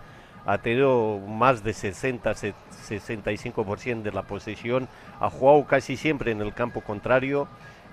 Ha 0.45 0.59
tenido 0.59 1.20
más 1.27 1.65
de 1.65 1.73
60-65% 2.90 4.02
de 4.02 4.12
la 4.12 4.23
posesión. 4.23 4.89
Ha 5.20 5.31
jugado 5.31 5.65
casi 5.65 5.97
siempre 5.97 6.31
en 6.31 6.40
el 6.40 6.55
campo 6.55 6.81
contrario 6.81 7.48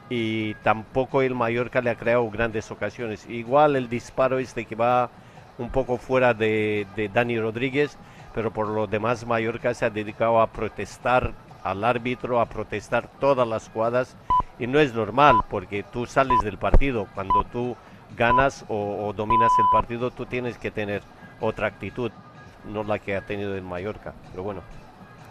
y 0.09 0.55
tampoco 0.55 1.21
el 1.21 1.35
Mallorca 1.35 1.79
le 1.79 1.89
ha 1.89 1.95
creado 1.95 2.29
grandes 2.29 2.69
ocasiones. 2.69 3.25
Igual 3.29 3.77
el 3.77 3.87
disparo 3.87 4.39
este 4.39 4.65
que 4.65 4.75
va 4.75 5.09
un 5.57 5.69
poco 5.69 5.97
fuera 5.97 6.33
de, 6.33 6.85
Dani 7.13 7.39
Rodríguez, 7.39 7.97
pero 8.33 8.51
por 8.51 8.67
lo 8.67 8.87
demás 8.87 9.25
Mallorca 9.25 9.73
se 9.73 9.85
ha 9.85 9.89
dedicado 9.89 10.41
a 10.41 10.47
protestar 10.47 11.31
al 11.63 11.83
árbitro, 11.85 12.41
a 12.41 12.47
protestar 12.47 13.09
todas 13.19 13.47
las 13.47 13.69
jugadas 13.69 14.17
y 14.59 14.67
no 14.67 14.79
es 14.79 14.93
normal 14.93 15.37
porque 15.49 15.83
tú 15.83 16.05
sales 16.05 16.39
del 16.41 16.57
partido, 16.57 17.07
cuando 17.15 17.45
tú 17.45 17.77
ganas 18.17 18.65
o, 18.67 19.07
o 19.07 19.13
dominas 19.13 19.51
el 19.59 19.65
partido 19.71 20.11
tú 20.11 20.25
tienes 20.25 20.57
que 20.57 20.71
tener 20.71 21.01
otra 21.39 21.67
actitud, 21.67 22.11
no 22.65 22.83
la 22.83 22.99
que 22.99 23.15
ha 23.15 23.21
tenido 23.21 23.55
el 23.55 23.63
Mallorca, 23.63 24.13
pero 24.31 24.43
bueno. 24.43 24.80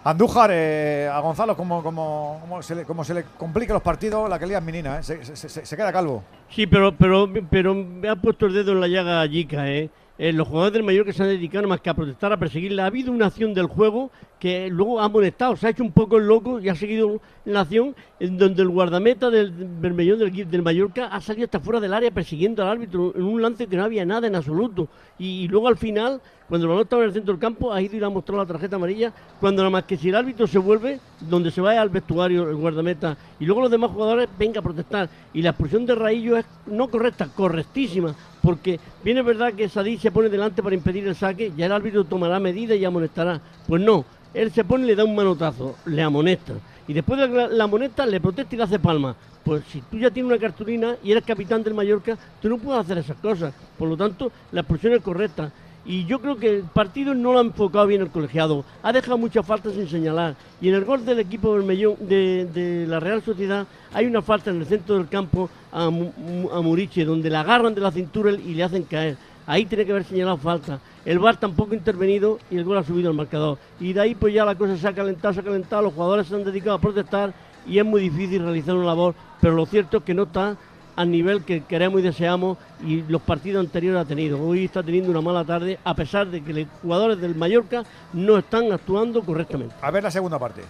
Andújar, 0.02 0.50
eh, 0.52 1.10
a 1.12 1.20
Gonzalo, 1.20 1.54
como, 1.56 1.82
como, 1.82 2.38
como, 2.40 2.62
se 2.62 2.74
le, 2.74 2.84
como 2.84 3.04
se 3.04 3.12
le 3.12 3.24
complica 3.36 3.74
los 3.74 3.82
partidos, 3.82 4.30
la 4.30 4.38
que 4.38 4.46
lía 4.46 4.60
menina, 4.60 5.00
¿eh? 5.00 5.02
se, 5.02 5.24
se, 5.24 5.76
queda 5.76 5.92
calvo. 5.92 6.22
Sí, 6.48 6.66
pero, 6.66 6.96
pero, 6.96 7.28
pero 7.50 7.74
me 7.74 8.08
ha 8.08 8.16
puesto 8.16 8.46
el 8.46 8.54
dedo 8.54 8.72
en 8.72 8.80
la 8.80 8.88
llaga 8.88 9.28
Jica, 9.28 9.68
¿eh? 9.68 9.90
Eh, 10.22 10.34
los 10.34 10.46
jugadores 10.48 10.84
del 10.84 11.04
que 11.06 11.14
se 11.14 11.22
han 11.22 11.30
dedicado 11.30 11.66
más 11.66 11.80
que 11.80 11.88
a 11.88 11.94
protestar, 11.94 12.30
a 12.30 12.36
perseguirla. 12.36 12.82
Ha 12.82 12.88
habido 12.88 13.10
una 13.10 13.24
acción 13.24 13.54
del 13.54 13.64
juego 13.64 14.10
que 14.38 14.68
luego 14.68 15.00
ha 15.00 15.08
molestado, 15.08 15.56
se 15.56 15.66
ha 15.66 15.70
hecho 15.70 15.82
un 15.82 15.92
poco 15.92 16.18
el 16.18 16.26
loco 16.26 16.60
y 16.60 16.68
ha 16.68 16.74
seguido 16.74 17.22
la 17.46 17.62
acción 17.62 17.96
en 18.18 18.36
donde 18.36 18.60
el 18.60 18.68
guardameta 18.68 19.30
del 19.30 19.50
Bermellón 19.50 20.18
del, 20.18 20.50
del 20.50 20.62
Mallorca 20.62 21.06
ha 21.06 21.22
salido 21.22 21.46
hasta 21.46 21.58
fuera 21.58 21.80
del 21.80 21.94
área 21.94 22.10
persiguiendo 22.10 22.62
al 22.62 22.68
árbitro 22.68 23.14
en 23.16 23.22
un 23.22 23.40
lance 23.40 23.66
que 23.66 23.78
no 23.78 23.84
había 23.84 24.04
nada 24.04 24.26
en 24.26 24.34
absoluto. 24.34 24.88
Y, 25.18 25.48
luego 25.48 25.68
al 25.68 25.78
final, 25.78 26.20
cuando 26.50 26.66
el 26.66 26.68
balón 26.68 26.82
estaba 26.82 27.02
en 27.02 27.08
el 27.08 27.14
centro 27.14 27.32
del 27.32 27.40
campo, 27.40 27.72
ha 27.72 27.80
ido 27.80 27.96
y 27.96 28.00
le 28.00 28.04
ha 28.04 28.10
mostrado 28.10 28.42
la 28.42 28.46
tarjeta 28.46 28.76
amarilla. 28.76 29.14
Cuando 29.40 29.62
nada 29.62 29.70
más 29.70 29.84
que 29.84 29.96
si 29.96 30.10
el 30.10 30.16
árbitro 30.16 30.46
se 30.46 30.58
vuelve, 30.58 31.00
donde 31.18 31.50
se 31.50 31.62
vaya 31.62 31.80
al 31.80 31.88
vestuario 31.88 32.46
el 32.46 32.56
guardameta 32.56 33.16
y 33.38 33.46
luego 33.46 33.62
los 33.62 33.70
demás 33.70 33.90
jugadores 33.90 34.28
venga 34.38 34.60
a 34.60 34.62
protestar. 34.62 35.08
Y 35.32 35.40
la 35.40 35.50
expulsión 35.50 35.86
de 35.86 35.94
Raillo 35.94 36.36
es 36.36 36.44
no 36.66 36.88
correcta, 36.88 37.30
correctísima 37.34 38.14
porque 38.42 38.80
viene 39.04 39.22
verdad 39.22 39.52
que 39.52 39.68
Sadí 39.68 39.98
se 39.98 40.10
pone 40.10 40.28
delante 40.28 40.62
para 40.62 40.74
impedir 40.74 41.06
el 41.06 41.14
saque, 41.14 41.52
ya 41.56 41.66
el 41.66 41.72
árbitro 41.72 42.04
tomará 42.04 42.40
medidas 42.40 42.78
y 42.78 42.84
amonestará. 42.84 43.40
Pues 43.66 43.82
no, 43.82 44.04
él 44.34 44.50
se 44.52 44.64
pone 44.64 44.84
y 44.84 44.88
le 44.88 44.96
da 44.96 45.04
un 45.04 45.14
manotazo, 45.14 45.76
le 45.86 46.02
amonesta. 46.02 46.54
Y 46.88 46.92
después 46.92 47.20
de 47.20 47.28
la, 47.28 47.48
la 47.48 47.64
amonesta 47.64 48.06
le 48.06 48.20
protesta 48.20 48.54
y 48.54 48.58
le 48.58 48.64
hace 48.64 48.78
palma. 48.78 49.14
Pues 49.44 49.62
si 49.70 49.80
tú 49.82 49.98
ya 49.98 50.10
tienes 50.10 50.30
una 50.30 50.40
cartulina 50.40 50.96
y 51.02 51.12
eres 51.12 51.24
capitán 51.24 51.62
del 51.62 51.74
Mallorca, 51.74 52.16
tú 52.40 52.48
no 52.48 52.58
puedes 52.58 52.82
hacer 52.82 52.98
esas 52.98 53.16
cosas. 53.18 53.54
Por 53.78 53.88
lo 53.88 53.96
tanto, 53.96 54.30
la 54.52 54.60
expulsión 54.60 54.92
es 54.92 55.02
correcta. 55.02 55.50
Y 55.84 56.04
yo 56.04 56.20
creo 56.20 56.36
que 56.36 56.48
el 56.58 56.64
partido 56.64 57.14
no 57.14 57.32
lo 57.32 57.38
ha 57.38 57.42
enfocado 57.42 57.86
bien 57.86 58.02
el 58.02 58.10
colegiado. 58.10 58.64
Ha 58.82 58.92
dejado 58.92 59.16
muchas 59.16 59.46
faltas 59.46 59.72
sin 59.72 59.88
señalar. 59.88 60.36
Y 60.60 60.68
en 60.68 60.74
el 60.74 60.84
gol 60.84 61.04
del 61.04 61.20
equipo 61.20 61.58
de, 61.58 62.46
de 62.52 62.86
la 62.86 63.00
Real 63.00 63.22
Sociedad 63.22 63.66
hay 63.92 64.06
una 64.06 64.20
falta 64.22 64.50
en 64.50 64.60
el 64.60 64.66
centro 64.66 64.96
del 64.96 65.08
campo 65.08 65.48
a, 65.72 65.86
a 65.86 66.60
Muriche, 66.60 67.04
donde 67.04 67.30
le 67.30 67.36
agarran 67.36 67.74
de 67.74 67.80
la 67.80 67.90
cintura 67.90 68.32
y 68.32 68.54
le 68.54 68.62
hacen 68.62 68.82
caer. 68.84 69.16
Ahí 69.46 69.64
tiene 69.64 69.84
que 69.84 69.92
haber 69.92 70.04
señalado 70.04 70.36
falta. 70.36 70.80
El 71.04 71.18
VAR 71.18 71.40
tampoco 71.40 71.72
ha 71.72 71.76
intervenido 71.76 72.38
y 72.50 72.56
el 72.56 72.64
gol 72.64 72.76
ha 72.76 72.84
subido 72.84 73.08
al 73.08 73.16
marcador. 73.16 73.58
Y 73.80 73.94
de 73.94 74.00
ahí 74.00 74.14
pues 74.14 74.34
ya 74.34 74.44
la 74.44 74.54
cosa 74.54 74.76
se 74.76 74.86
ha 74.86 74.92
calentado, 74.92 75.32
se 75.32 75.40
ha 75.40 75.42
calentado, 75.42 75.82
los 75.82 75.94
jugadores 75.94 76.26
se 76.26 76.34
han 76.34 76.44
dedicado 76.44 76.76
a 76.76 76.80
protestar 76.80 77.32
y 77.66 77.78
es 77.78 77.84
muy 77.84 78.02
difícil 78.02 78.42
realizar 78.42 78.74
una 78.74 78.86
labor, 78.86 79.14
pero 79.40 79.54
lo 79.54 79.66
cierto 79.66 79.98
es 79.98 80.04
que 80.04 80.14
no 80.14 80.24
está 80.24 80.56
al 81.00 81.10
nivel 81.10 81.44
que 81.44 81.62
queremos 81.64 82.00
y 82.00 82.02
deseamos 82.02 82.58
y 82.84 83.00
los 83.00 83.22
partidos 83.22 83.64
anteriores 83.64 84.02
ha 84.02 84.04
tenido. 84.04 84.38
Hoy 84.38 84.66
está 84.66 84.82
teniendo 84.82 85.10
una 85.10 85.22
mala 85.22 85.46
tarde 85.46 85.78
a 85.82 85.94
pesar 85.94 86.26
de 86.26 86.44
que 86.44 86.52
los 86.52 86.66
jugadores 86.82 87.18
del 87.18 87.34
Mallorca 87.34 87.84
no 88.12 88.36
están 88.36 88.70
actuando 88.70 89.22
correctamente. 89.22 89.74
A 89.80 89.90
ver 89.90 90.02
la 90.02 90.10
segunda 90.10 90.38
parte. 90.38 90.62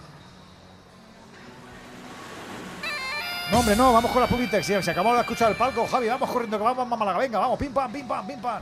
No, 3.51 3.59
hombre, 3.59 3.75
no, 3.75 3.91
vamos 3.91 4.09
con 4.09 4.21
la 4.21 4.27
Publitex. 4.29 4.65
Se 4.65 4.91
acabó 4.91 5.13
de 5.15 5.19
escuchar 5.19 5.51
el 5.51 5.57
palco, 5.57 5.85
Javi, 5.85 6.07
vamos 6.07 6.29
corriendo, 6.29 6.57
que 6.57 6.63
vamos, 6.63 6.87
Málaga, 6.87 7.19
venga, 7.19 7.37
vamos, 7.37 7.59
pim 7.59 7.73
pam, 7.73 7.91
pim 7.91 8.07
pam, 8.07 8.25
pim 8.25 8.39
pam. 8.39 8.61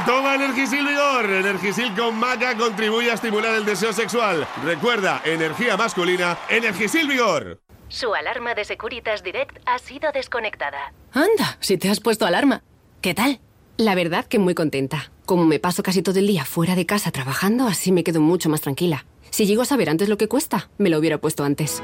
Toma 0.00 0.34
Energisil 0.34 0.86
Vigor. 0.86 1.30
Energisil 1.30 1.94
con 1.94 2.18
maca 2.18 2.56
contribuye 2.56 3.10
a 3.10 3.14
estimular 3.14 3.54
el 3.54 3.64
deseo 3.64 3.92
sexual. 3.92 4.46
Recuerda, 4.64 5.22
energía 5.24 5.76
masculina, 5.76 6.38
Energisil 6.48 7.06
Vigor. 7.06 7.60
Su 7.88 8.14
alarma 8.14 8.54
de 8.54 8.64
Securitas 8.64 9.22
Direct 9.22 9.58
ha 9.66 9.78
sido 9.78 10.10
desconectada. 10.12 10.92
Anda, 11.12 11.58
si 11.60 11.76
te 11.76 11.90
has 11.90 12.00
puesto 12.00 12.26
alarma. 12.26 12.62
¿Qué 13.00 13.14
tal? 13.14 13.40
La 13.76 13.94
verdad 13.94 14.24
que 14.24 14.38
muy 14.38 14.54
contenta. 14.54 15.12
Como 15.26 15.44
me 15.44 15.58
paso 15.58 15.82
casi 15.82 16.02
todo 16.02 16.18
el 16.18 16.26
día 16.26 16.44
fuera 16.44 16.74
de 16.74 16.86
casa 16.86 17.10
trabajando, 17.10 17.66
así 17.66 17.92
me 17.92 18.02
quedo 18.02 18.20
mucho 18.20 18.48
más 18.48 18.62
tranquila. 18.62 19.04
Si 19.30 19.46
llego 19.46 19.62
a 19.62 19.66
saber 19.66 19.90
antes 19.90 20.08
lo 20.08 20.16
que 20.16 20.28
cuesta, 20.28 20.70
me 20.78 20.90
lo 20.90 20.98
hubiera 20.98 21.18
puesto 21.18 21.44
antes. 21.44 21.82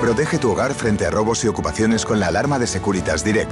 Protege 0.00 0.38
tu 0.38 0.52
hogar 0.52 0.74
frente 0.74 1.06
a 1.06 1.10
robos 1.10 1.44
y 1.44 1.48
ocupaciones 1.48 2.04
con 2.04 2.20
la 2.20 2.28
alarma 2.28 2.58
de 2.58 2.66
Securitas 2.66 3.24
Direct. 3.24 3.50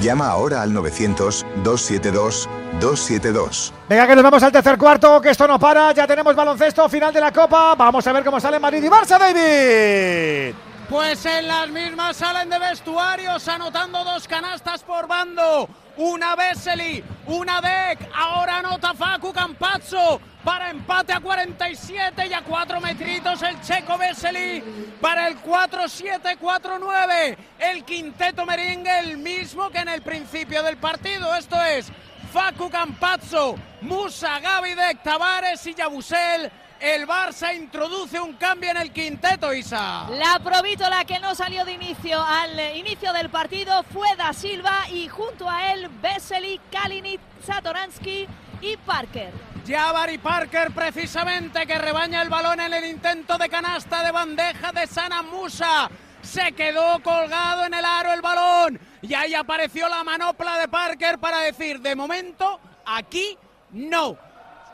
Llama 0.00 0.28
ahora 0.28 0.62
al 0.62 0.72
900-272-272. 0.72 3.72
Venga, 3.86 4.06
que 4.06 4.14
nos 4.14 4.24
vamos 4.24 4.42
al 4.42 4.50
tercer 4.50 4.78
cuarto, 4.78 5.20
que 5.20 5.28
esto 5.28 5.46
no 5.46 5.58
para. 5.58 5.92
Ya 5.92 6.06
tenemos 6.06 6.34
baloncesto, 6.34 6.88
final 6.88 7.12
de 7.12 7.20
la 7.20 7.30
Copa. 7.30 7.74
Vamos 7.74 8.06
a 8.06 8.12
ver 8.12 8.24
cómo 8.24 8.40
sale 8.40 8.58
Madrid 8.58 8.82
y 8.82 8.88
Barça, 8.88 9.18
David. 9.18 10.54
Pues 10.88 11.26
en 11.26 11.46
las 11.46 11.68
mismas 11.68 12.16
salen 12.16 12.48
de 12.48 12.58
vestuarios, 12.58 13.46
anotando 13.46 14.02
dos 14.02 14.26
canastas 14.26 14.82
por 14.82 15.06
bando. 15.06 15.68
Una 16.00 16.34
Vesely, 16.34 17.04
una 17.26 17.60
Deck, 17.60 18.08
ahora 18.14 18.56
anota 18.60 18.94
Facu 18.94 19.34
Campazzo 19.34 20.18
para 20.42 20.70
empate 20.70 21.12
a 21.12 21.20
47 21.20 22.26
y 22.26 22.32
a 22.32 22.40
4 22.40 22.80
metritos 22.80 23.42
el 23.42 23.60
checo 23.60 23.98
Vesely 23.98 24.96
para 24.98 25.28
el 25.28 25.38
4-7-4-9. 25.42 27.36
El 27.58 27.84
quinteto 27.84 28.46
merengue 28.46 28.98
el 29.00 29.18
mismo 29.18 29.68
que 29.68 29.80
en 29.80 29.88
el 29.88 30.00
principio 30.00 30.62
del 30.62 30.78
partido. 30.78 31.34
Esto 31.34 31.62
es 31.62 31.92
Facu 32.32 32.70
Campazzo, 32.70 33.56
Musa, 33.82 34.38
Gavidec, 34.38 35.02
Tavares 35.02 35.66
y 35.66 35.74
Yabusel 35.74 36.50
el 36.80 37.06
Barça 37.06 37.54
introduce 37.54 38.18
un 38.18 38.32
cambio 38.34 38.70
en 38.70 38.78
el 38.78 38.90
quinteto, 38.90 39.52
Isa. 39.52 40.08
La 40.10 40.38
provítola 40.42 41.04
que 41.04 41.18
no 41.20 41.34
salió 41.34 41.64
de 41.64 41.72
inicio 41.72 42.20
al 42.22 42.76
inicio 42.76 43.12
del 43.12 43.28
partido 43.28 43.82
fue 43.92 44.08
Da 44.16 44.32
Silva 44.32 44.88
y 44.90 45.08
junto 45.08 45.48
a 45.48 45.72
él 45.72 45.88
Vesely, 46.00 46.60
Kalinic, 46.70 47.20
Satoransky 47.44 48.26
y 48.62 48.76
Parker. 48.78 49.32
Jabari 49.66 50.18
Parker 50.18 50.70
precisamente 50.72 51.66
que 51.66 51.78
rebaña 51.78 52.22
el 52.22 52.30
balón 52.30 52.60
en 52.60 52.72
el 52.72 52.86
intento 52.86 53.36
de 53.36 53.48
canasta 53.48 54.02
de 54.02 54.10
bandeja 54.10 54.72
de 54.72 54.86
Sana 54.86 55.22
Musa. 55.22 55.90
Se 56.22 56.52
quedó 56.52 57.00
colgado 57.02 57.66
en 57.66 57.74
el 57.74 57.84
aro 57.84 58.12
el 58.12 58.22
balón 58.22 58.80
y 59.02 59.12
ahí 59.14 59.34
apareció 59.34 59.88
la 59.88 60.02
manopla 60.02 60.58
de 60.58 60.68
Parker 60.68 61.18
para 61.18 61.40
decir, 61.40 61.80
de 61.80 61.94
momento, 61.94 62.58
aquí 62.86 63.36
no. 63.72 64.29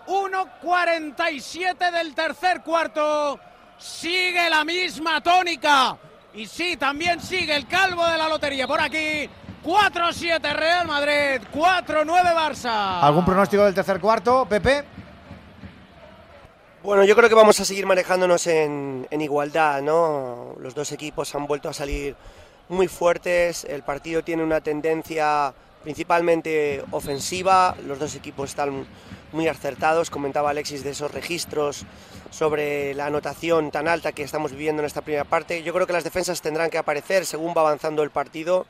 1.47 0.07 1.91
del 1.93 2.15
tercer 2.15 2.63
cuarto. 2.63 3.39
Sigue 3.79 4.49
la 4.49 4.65
misma 4.65 5.21
tónica. 5.21 5.97
Y 6.35 6.47
sí, 6.47 6.77
también 6.77 7.21
sigue 7.21 7.55
el 7.55 7.67
calvo 7.67 8.07
de 8.07 8.19
la 8.19 8.29
lotería 8.29 8.67
por 8.67 8.81
aquí. 8.81 9.29
4-7 9.65 10.41
Real 10.55 10.87
Madrid, 10.87 11.41
4-9 11.53 12.07
Barça. 12.35 13.01
¿Algún 13.01 13.25
pronóstico 13.25 13.65
del 13.65 13.75
tercer 13.75 13.99
cuarto, 13.99 14.47
Pepe? 14.49 14.85
Bueno, 16.85 17.03
yo 17.03 17.17
creo 17.17 17.29
que 17.29 17.35
vamos 17.35 17.59
a 17.59 17.65
seguir 17.65 17.85
manejándonos 17.85 18.47
en, 18.47 19.09
en, 19.11 19.21
igualdad, 19.21 19.83
¿no? 19.83 20.55
Los 20.61 20.73
dos 20.73 20.93
equipos 20.93 21.35
han 21.35 21.49
vuelto 21.49 21.69
a 21.69 21.73
salir 21.73 22.15
muy 22.69 22.87
fuertes, 22.87 23.65
el 23.65 23.83
partido 23.83 24.23
tiene 24.23 24.45
una 24.45 24.61
tendencia 24.61 25.53
principalmente 25.87 26.83
ofensiva, 26.91 27.77
los 27.87 28.01
dos 28.01 28.17
equipos 28.17 28.51
están 28.51 28.85
muy 29.31 29.47
acertados, 29.47 30.11
comentaba 30.11 30.51
Alexis 30.51 30.83
de 30.83 30.91
esos 30.91 31.13
registros 31.13 31.85
sobre 32.31 32.93
la 32.95 33.07
anotación 33.07 33.71
tan 33.71 33.87
alta 33.87 34.11
que 34.11 34.25
estamos 34.25 34.51
viviendo 34.51 34.83
en 34.83 34.87
esta 34.87 35.03
primera 35.03 35.23
parte. 35.23 35.63
Yo 35.63 35.73
creo 35.73 35.87
que 35.87 35.93
las 35.93 36.03
defensas 36.03 36.43
tendrán 36.43 36.71
que 36.71 36.79
aparecer 36.79 37.25
según 37.25 37.55
va 37.57 37.61
avanzando 37.61 38.03
el 38.03 38.11
partido, 38.11 38.67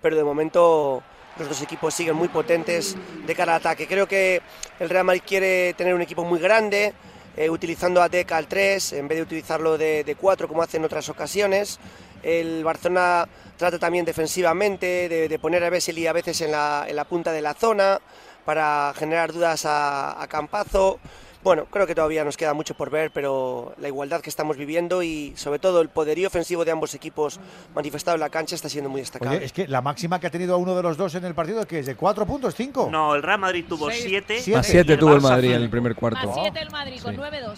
pero 0.00 0.16
de 0.16 0.24
momento 0.24 1.02
los 1.38 1.46
dos 1.46 1.60
equipos 1.60 1.92
siguen 1.92 2.16
muy 2.16 2.28
potentes 2.28 2.96
de 3.26 3.34
cara 3.34 3.56
al 3.56 3.60
ataque. 3.60 3.86
Creo 3.86 4.08
que 4.08 4.40
el 4.80 4.88
Real 4.88 5.04
Madrid 5.04 5.24
quiere 5.26 5.74
tener 5.74 5.92
un 5.92 6.00
equipo 6.00 6.24
muy 6.24 6.40
grande, 6.40 6.94
eh, 7.36 7.50
utilizando 7.50 8.00
a 8.00 8.08
Deca 8.08 8.38
al 8.38 8.46
3 8.46 8.94
en 8.94 9.08
vez 9.08 9.18
de 9.18 9.22
utilizarlo 9.22 9.76
de, 9.76 10.04
de 10.04 10.14
4 10.14 10.48
como 10.48 10.62
hace 10.62 10.78
en 10.78 10.86
otras 10.86 11.10
ocasiones. 11.10 11.78
El 12.26 12.64
Barcelona 12.64 13.28
trata 13.56 13.78
también 13.78 14.04
defensivamente 14.04 15.08
de, 15.08 15.28
de 15.28 15.38
poner 15.38 15.62
a 15.62 15.70
Vesely 15.70 16.08
a 16.08 16.12
veces 16.12 16.40
en 16.40 16.50
la, 16.50 16.84
en 16.88 16.96
la, 16.96 17.04
punta 17.04 17.30
de 17.30 17.40
la 17.40 17.54
zona 17.54 18.00
para 18.44 18.92
generar 18.96 19.32
dudas 19.32 19.64
a, 19.64 20.20
a 20.20 20.26
Campazo. 20.26 20.98
Bueno, 21.44 21.66
creo 21.66 21.86
que 21.86 21.94
todavía 21.94 22.24
nos 22.24 22.36
queda 22.36 22.52
mucho 22.52 22.74
por 22.74 22.90
ver, 22.90 23.12
pero 23.12 23.72
la 23.78 23.86
igualdad 23.86 24.20
que 24.20 24.30
estamos 24.30 24.56
viviendo 24.56 25.04
y 25.04 25.34
sobre 25.36 25.60
todo 25.60 25.80
el 25.80 25.88
poderío 25.88 26.26
ofensivo 26.26 26.64
de 26.64 26.72
ambos 26.72 26.94
equipos 26.94 27.38
manifestado 27.72 28.16
en 28.16 28.20
la 28.22 28.30
cancha 28.30 28.56
está 28.56 28.68
siendo 28.68 28.90
muy 28.90 29.02
destacable. 29.02 29.36
Oye, 29.36 29.46
es 29.46 29.52
que 29.52 29.68
la 29.68 29.80
máxima 29.80 30.18
que 30.18 30.26
ha 30.26 30.30
tenido 30.30 30.58
uno 30.58 30.74
de 30.74 30.82
los 30.82 30.96
dos 30.96 31.14
en 31.14 31.24
el 31.24 31.36
partido 31.36 31.64
que 31.64 31.78
es 31.78 31.86
de 31.86 31.94
cuatro 31.94 32.26
puntos, 32.26 32.56
cinco. 32.56 32.88
No, 32.90 33.14
el 33.14 33.22
Real 33.22 33.38
Madrid 33.38 33.64
tuvo 33.68 33.88
siete. 33.92 34.42
Más 34.52 34.66
siete 34.66 34.96
tuvo 34.96 35.14
el 35.14 35.20
Madrid 35.20 35.52
en 35.52 35.62
el 35.62 35.70
primer 35.70 35.94
cuarto. 35.94 36.26
Más 36.26 36.36
7 36.42 36.58
el 36.60 36.70
Madrid 36.72 37.00
con 37.00 37.16
9-2. 37.16 37.56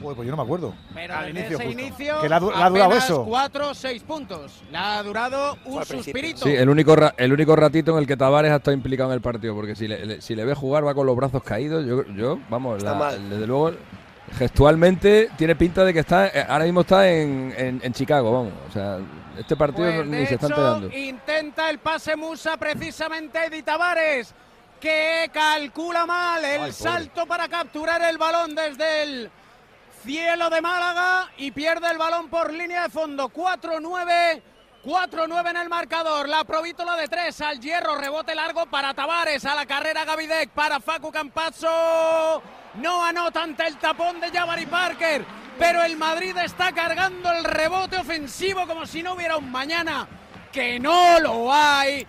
Joder, 0.00 0.16
pues 0.16 0.26
yo 0.26 0.30
no 0.30 0.36
me 0.36 0.42
acuerdo. 0.42 0.74
Pero 0.94 1.14
Al 1.14 1.24
en 1.30 1.36
inicio 1.38 1.56
ese 1.58 1.66
justo. 1.66 1.80
inicio 1.80 2.20
Que 2.20 2.28
le 2.28 2.34
ha 2.34 2.38
durado 2.40 2.92
eso. 2.96 3.24
4 3.24 3.74
6 3.74 4.02
puntos. 4.02 4.62
Le 4.70 4.76
ha 4.78 5.02
durado 5.02 5.56
un 5.64 5.84
suspirito. 5.84 6.44
Sí, 6.44 6.50
el 6.54 6.68
único, 6.68 6.94
ra- 6.96 7.14
el 7.16 7.32
único 7.32 7.56
ratito 7.56 7.92
en 7.92 7.98
el 7.98 8.06
que 8.06 8.16
Tavares 8.16 8.52
ha 8.52 8.56
estado 8.56 8.74
implicado 8.74 9.10
en 9.10 9.14
el 9.14 9.20
partido, 9.22 9.54
porque 9.54 9.74
si 9.74 9.88
le, 9.88 10.04
le- 10.04 10.20
si 10.20 10.34
le 10.34 10.44
ve 10.44 10.54
jugar 10.54 10.86
va 10.86 10.94
con 10.94 11.06
los 11.06 11.16
brazos 11.16 11.42
caídos. 11.42 11.86
Yo, 11.86 12.04
yo 12.14 12.38
vamos, 12.50 12.78
Está 12.78 12.92
la- 12.92 12.98
mal. 12.98 13.30
desde 13.30 13.46
luego, 13.46 13.72
gestualmente 14.38 15.30
tiene 15.36 15.56
pinta 15.56 15.84
de 15.84 15.92
que 15.92 16.00
está, 16.00 16.26
eh, 16.28 16.46
ahora 16.48 16.64
mismo 16.64 16.82
está 16.82 17.08
en, 17.10 17.54
en- 17.56 17.80
en 17.82 17.92
Chicago, 17.92 18.32
vamos. 18.32 18.52
O 18.68 18.72
sea, 18.72 18.98
este 19.38 19.56
partido 19.56 19.86
Pues, 19.92 20.06
ni 20.06 20.16
de 20.18 20.26
se 20.26 20.34
está 20.34 20.46
hecho, 20.46 20.54
enterando. 20.56 20.96
intenta 20.96 21.70
el 21.70 21.78
pase 21.78 22.16
Musa 22.16 22.56
precisamente 22.56 23.38
Edi 23.46 23.62
Tavares, 23.62 24.34
que 24.80 25.30
calcula 25.32 26.06
mal 26.06 26.44
el 26.44 26.72
salto 26.72 27.26
para 27.26 27.48
capturar 27.48 28.02
el 28.02 28.18
balón 28.18 28.54
desde 28.54 29.02
el 29.02 29.30
cielo 30.06 30.48
de 30.50 30.62
Málaga 30.62 31.32
y 31.36 31.50
pierde 31.50 31.90
el 31.90 31.98
balón 31.98 32.28
por 32.28 32.52
línea 32.52 32.84
de 32.84 32.90
fondo. 32.90 33.28
4-9. 33.28 34.40
4-9 34.84 35.50
en 35.50 35.56
el 35.56 35.68
marcador, 35.68 36.28
la 36.28 36.44
provítola 36.44 36.94
de 36.94 37.08
tres 37.08 37.40
al 37.40 37.58
hierro, 37.58 37.96
rebote 37.96 38.36
largo 38.36 38.66
para 38.66 38.94
Tavares, 38.94 39.44
a 39.44 39.56
la 39.56 39.66
carrera 39.66 40.04
Gavidec 40.04 40.50
para 40.50 40.78
Facu 40.78 41.10
Campazzo, 41.10 42.40
no 42.74 43.04
anota 43.04 43.42
ante 43.42 43.66
el 43.66 43.78
tapón 43.78 44.20
de 44.20 44.30
Jabari 44.30 44.66
Parker, 44.66 45.24
pero 45.58 45.82
el 45.82 45.96
Madrid 45.96 46.36
está 46.36 46.70
cargando 46.70 47.32
el 47.32 47.42
rebote 47.42 47.96
ofensivo 47.96 48.64
como 48.68 48.86
si 48.86 49.02
no 49.02 49.14
hubiera 49.14 49.36
un 49.36 49.50
mañana, 49.50 50.06
que 50.52 50.78
no 50.78 51.18
lo 51.18 51.52
hay. 51.52 52.06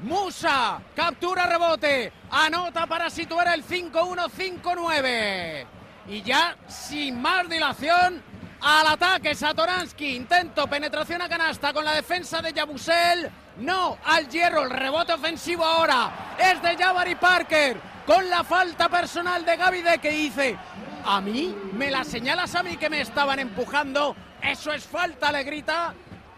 Musa 0.00 0.80
captura 0.96 1.46
rebote, 1.46 2.12
anota 2.32 2.88
para 2.88 3.10
situar 3.10 3.46
el 3.54 3.64
5-1-5-9. 3.64 5.66
Y 6.08 6.22
ya 6.22 6.56
sin 6.68 7.20
más 7.20 7.48
dilación, 7.48 8.22
al 8.60 8.86
ataque 8.86 9.34
Satoransky, 9.34 10.16
intento, 10.16 10.66
penetración 10.66 11.22
a 11.22 11.28
canasta 11.28 11.72
con 11.72 11.84
la 11.84 11.92
defensa 11.92 12.40
de 12.40 12.52
Yabusel. 12.52 13.30
No, 13.58 13.98
al 14.04 14.28
hierro, 14.28 14.62
el 14.62 14.70
rebote 14.70 15.12
ofensivo 15.12 15.64
ahora 15.64 16.36
es 16.38 16.62
de 16.62 16.76
Jabari 16.76 17.14
Parker 17.16 17.76
con 18.06 18.28
la 18.30 18.44
falta 18.44 18.88
personal 18.88 19.44
de 19.44 19.56
Gaby 19.56 19.82
de 19.82 19.98
que 19.98 20.10
dice, 20.10 20.56
a 21.04 21.20
mí, 21.20 21.54
me 21.72 21.90
la 21.90 22.04
señalas 22.04 22.54
a 22.54 22.62
mí 22.62 22.76
que 22.76 22.88
me 22.88 23.00
estaban 23.00 23.38
empujando, 23.40 24.14
eso 24.42 24.72
es 24.72 24.84
falta, 24.84 25.32
le 25.32 25.42
grita. 25.42 25.92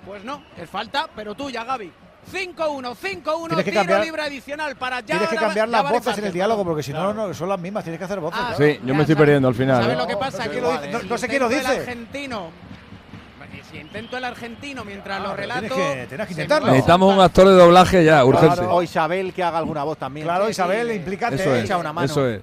Pues 0.06 0.24
no, 0.24 0.42
es 0.56 0.70
falta, 0.70 1.10
pero 1.14 1.34
tuya, 1.34 1.64
Gaby. 1.64 1.92
5-1, 2.28 2.94
5-1, 2.96 3.46
Tienes 3.48 3.64
que 3.64 3.70
tiro 3.70 3.80
cambiar- 3.82 4.04
libre 4.04 4.22
adicional 4.22 4.76
para 4.76 5.02
Tienes 5.02 5.28
que 5.28 5.36
cambiar 5.36 5.68
las 5.68 5.90
voces 5.90 6.18
en 6.18 6.24
el 6.24 6.32
diálogo 6.32 6.64
porque 6.64 6.82
si 6.82 6.92
no, 6.92 7.12
no 7.14 7.32
son 7.34 7.48
las 7.48 7.58
mismas. 7.60 7.84
Tienes 7.84 7.98
que 7.98 8.04
hacer 8.04 8.20
voces. 8.20 8.40
Ah. 8.42 8.54
Sí, 8.56 8.78
yo 8.84 8.94
me 8.94 9.02
estoy 9.02 9.16
perdiendo 9.16 9.48
al 9.48 9.54
final. 9.54 9.82
¿Sabes 9.82 9.96
¿eh? 9.96 10.00
lo 10.00 10.06
que 10.06 10.16
pasa? 10.16 10.46
lo 10.46 10.52
dice, 10.52 10.90
no- 10.92 11.02
no 11.02 11.18
sé 11.18 11.28
quién 11.28 11.40
lo 11.42 11.46
intento 11.50 11.70
el 11.70 11.76
dice. 11.78 11.90
argentino. 11.90 12.68
Si 13.70 13.76
intento 13.76 14.16
el 14.16 14.24
argentino 14.24 14.82
mientras 14.82 15.20
lo 15.20 15.36
relato. 15.36 15.60
tienes 15.60 15.76
que- 16.00 16.06
tienes 16.06 16.26
que 16.26 16.32
intentarlo. 16.32 16.68
Necesitamos 16.68 17.14
un 17.14 17.20
actor 17.20 17.46
de 17.48 17.52
doblaje 17.54 18.02
ya, 18.02 18.24
urgente. 18.24 18.54
Claro, 18.56 18.74
o 18.76 18.82
Isabel 18.82 19.34
que 19.34 19.42
haga 19.42 19.58
alguna 19.58 19.84
voz 19.84 19.98
también. 19.98 20.26
Claro, 20.26 20.48
Isabel, 20.48 20.88
sí, 20.88 20.94
implícate. 20.94 21.34
Eso 21.34 21.54
es, 21.54 21.64
echa 21.64 21.76
una 21.76 21.92
mano. 21.92 22.06
eso 22.06 22.26
es. 22.26 22.40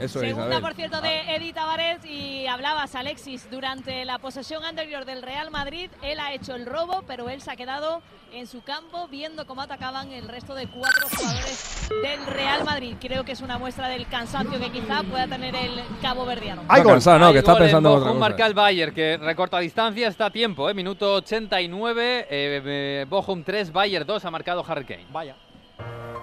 Eso 0.00 0.22
es, 0.22 0.34
Segunda, 0.34 0.60
por 0.60 0.74
cierto, 0.74 1.00
de 1.00 1.36
Edith 1.36 1.54
Tavares 1.54 2.04
y 2.04 2.46
hablabas, 2.46 2.94
Alexis, 2.94 3.48
durante 3.50 4.04
la 4.04 4.18
posesión 4.18 4.64
anterior 4.64 5.04
del 5.04 5.22
Real 5.22 5.50
Madrid, 5.50 5.90
él 6.02 6.18
ha 6.20 6.32
hecho 6.32 6.54
el 6.54 6.66
robo, 6.66 7.04
pero 7.06 7.28
él 7.28 7.42
se 7.42 7.50
ha 7.50 7.56
quedado 7.56 8.02
en 8.32 8.46
su 8.46 8.62
campo 8.62 9.08
viendo 9.08 9.46
cómo 9.46 9.60
atacaban 9.60 10.12
el 10.12 10.28
resto 10.28 10.54
de 10.54 10.68
cuatro 10.68 11.08
jugadores 11.08 11.88
del 12.02 12.26
Real 12.26 12.64
Madrid. 12.64 12.94
Creo 13.00 13.24
que 13.24 13.32
es 13.32 13.40
una 13.40 13.58
muestra 13.58 13.88
del 13.88 14.06
cansancio 14.08 14.58
que 14.58 14.70
quizá 14.70 15.02
pueda 15.02 15.26
tener 15.26 15.54
el 15.54 15.82
cabo 16.00 16.24
verdiano. 16.24 16.62
Está 16.62 16.82
cansado, 16.82 17.18
no, 17.18 17.26
Hay 17.26 17.32
que 17.32 17.38
está 17.40 17.52
gol 17.52 17.60
en 17.60 17.66
pensando 17.66 17.90
en 17.90 17.96
otra 17.96 18.08
cosa. 18.08 18.20
marca 18.20 18.46
el 18.46 18.54
Bayern, 18.54 18.94
que 18.94 19.16
recorta 19.18 19.58
distancia, 19.58 20.08
está 20.08 20.26
a 20.26 20.30
tiempo, 20.30 20.70
¿eh? 20.70 20.74
minuto 20.74 21.14
89, 21.14 22.20
eh, 22.20 22.26
eh, 22.30 23.06
Bochum 23.08 23.42
3, 23.42 23.72
Bayern 23.72 24.06
2, 24.06 24.24
ha 24.24 24.30
marcado 24.30 24.64
Harry 24.66 24.84
Kane. 24.84 25.06
Vaya. 25.12 25.34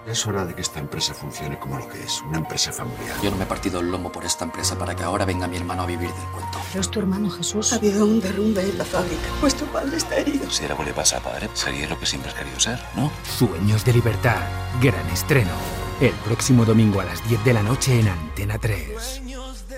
Es 0.07 0.25
hora 0.25 0.45
de 0.45 0.55
que 0.55 0.61
esta 0.61 0.79
empresa 0.79 1.13
funcione 1.13 1.59
como 1.59 1.77
lo 1.77 1.87
que 1.89 2.01
es, 2.01 2.21
una 2.21 2.37
empresa 2.37 2.71
familiar. 2.71 3.17
Yo 3.21 3.29
no 3.29 3.35
me 3.35 3.43
he 3.43 3.47
partido 3.47 3.81
el 3.81 3.91
lomo 3.91 4.09
por 4.09 4.23
esta 4.23 4.45
empresa 4.45 4.77
para 4.79 4.95
que 4.95 5.03
ahora 5.03 5.25
venga 5.25 5.49
mi 5.49 5.57
hermano 5.57 5.83
a 5.83 5.85
vivir 5.85 6.09
del 6.09 6.27
cuento. 6.31 6.59
Pero 6.71 6.81
es 6.81 6.89
tu 6.89 6.99
hermano 6.99 7.29
Jesús. 7.29 7.73
Ha 7.73 7.75
habido 7.75 8.05
un 8.05 8.21
derrumbe 8.21 8.61
en 8.61 8.77
la 8.77 8.85
fábrica. 8.85 9.27
Vuestro 9.41 9.67
padre 9.67 9.97
está 9.97 10.15
herido. 10.15 10.49
Si 10.49 10.63
algo 10.63 10.83
le 10.85 10.93
pasa 10.93 11.17
a 11.17 11.19
padre, 11.19 11.49
sería 11.53 11.89
lo 11.89 11.99
que 11.99 12.05
siempre 12.05 12.31
has 12.31 12.37
querido 12.37 12.57
ser, 12.57 12.79
¿no? 12.95 13.11
Sueños 13.37 13.83
de 13.83 13.93
libertad. 13.93 14.37
Gran 14.81 15.05
estreno. 15.09 15.51
El 15.99 16.13
próximo 16.13 16.63
domingo 16.63 17.01
a 17.01 17.05
las 17.05 17.27
10 17.27 17.43
de 17.43 17.53
la 17.53 17.63
noche 17.63 17.99
en 17.99 18.07
Antena 18.07 18.57
3. 18.57 19.21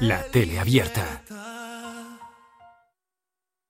La 0.02 0.22
tele 0.26 0.60
abierta. 0.60 1.24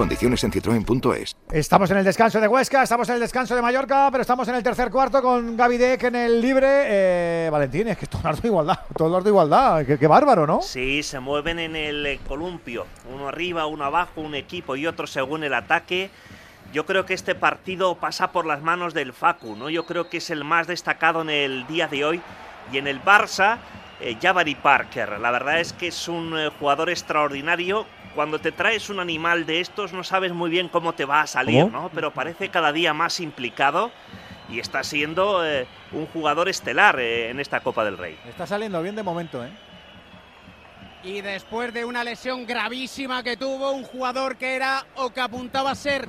Condiciones 0.00 0.42
en 0.44 0.50
citroen.es. 0.50 1.36
Estamos 1.52 1.90
en 1.90 1.98
el 1.98 2.04
descanso 2.06 2.40
de 2.40 2.48
Huesca, 2.48 2.82
estamos 2.82 3.06
en 3.10 3.16
el 3.16 3.20
descanso 3.20 3.54
de 3.54 3.60
Mallorca, 3.60 4.08
pero 4.10 4.22
estamos 4.22 4.48
en 4.48 4.54
el 4.54 4.62
tercer 4.62 4.90
cuarto 4.90 5.20
con 5.20 5.58
Gaby 5.58 5.76
Deck 5.76 6.04
en 6.04 6.16
el 6.16 6.40
libre. 6.40 6.66
Eh, 6.86 7.50
Valentín, 7.52 7.86
es 7.86 7.98
que 7.98 8.06
es 8.06 8.08
todo 8.08 8.22
el 8.22 8.28
arte 8.28 8.40
de 8.40 8.48
igualdad, 8.48 8.78
todo 8.96 9.08
el 9.08 9.14
arte 9.16 9.24
de 9.24 9.30
igualdad. 9.30 9.84
Qué, 9.84 9.98
qué 9.98 10.06
bárbaro, 10.06 10.46
¿no? 10.46 10.62
Sí, 10.62 11.02
se 11.02 11.20
mueven 11.20 11.58
en 11.58 11.76
el 11.76 12.06
eh, 12.06 12.18
columpio, 12.26 12.86
uno 13.14 13.28
arriba, 13.28 13.66
uno 13.66 13.84
abajo, 13.84 14.22
un 14.22 14.34
equipo 14.34 14.74
y 14.74 14.86
otro 14.86 15.06
según 15.06 15.44
el 15.44 15.52
ataque. 15.52 16.08
Yo 16.72 16.86
creo 16.86 17.04
que 17.04 17.12
este 17.12 17.34
partido 17.34 17.96
pasa 17.96 18.32
por 18.32 18.46
las 18.46 18.62
manos 18.62 18.94
del 18.94 19.12
Facu, 19.12 19.54
¿no? 19.54 19.68
Yo 19.68 19.84
creo 19.84 20.08
que 20.08 20.16
es 20.16 20.30
el 20.30 20.44
más 20.44 20.66
destacado 20.66 21.20
en 21.20 21.28
el 21.28 21.66
día 21.66 21.88
de 21.88 22.06
hoy 22.06 22.22
Y 22.72 22.78
en 22.78 22.86
el 22.86 23.04
Barça, 23.04 23.58
eh, 24.00 24.16
Jabari 24.18 24.54
Parker, 24.54 25.20
la 25.20 25.30
verdad 25.30 25.60
es 25.60 25.74
que 25.74 25.88
es 25.88 26.08
un 26.08 26.38
eh, 26.38 26.48
jugador 26.58 26.88
extraordinario. 26.88 27.84
Cuando 28.14 28.40
te 28.40 28.52
traes 28.52 28.90
un 28.90 29.00
animal 29.00 29.46
de 29.46 29.60
estos 29.60 29.92
no 29.92 30.02
sabes 30.02 30.32
muy 30.32 30.50
bien 30.50 30.68
cómo 30.68 30.94
te 30.94 31.04
va 31.04 31.20
a 31.22 31.26
salir, 31.26 31.64
¿Cómo? 31.64 31.82
¿no? 31.82 31.90
Pero 31.90 32.12
parece 32.12 32.48
cada 32.48 32.72
día 32.72 32.92
más 32.92 33.20
implicado 33.20 33.90
y 34.48 34.58
está 34.58 34.82
siendo 34.82 35.46
eh, 35.46 35.66
un 35.92 36.06
jugador 36.06 36.48
estelar 36.48 36.98
eh, 36.98 37.30
en 37.30 37.38
esta 37.40 37.60
Copa 37.60 37.84
del 37.84 37.98
Rey. 37.98 38.18
Está 38.28 38.46
saliendo 38.46 38.82
bien 38.82 38.96
de 38.96 39.02
momento, 39.02 39.44
¿eh? 39.44 39.50
Y 41.02 41.22
después 41.22 41.72
de 41.72 41.84
una 41.84 42.04
lesión 42.04 42.46
gravísima 42.46 43.22
que 43.22 43.36
tuvo 43.36 43.70
un 43.70 43.84
jugador 43.84 44.36
que 44.36 44.54
era 44.54 44.84
o 44.96 45.10
que 45.10 45.20
apuntaba 45.20 45.70
a 45.70 45.74
ser 45.74 46.08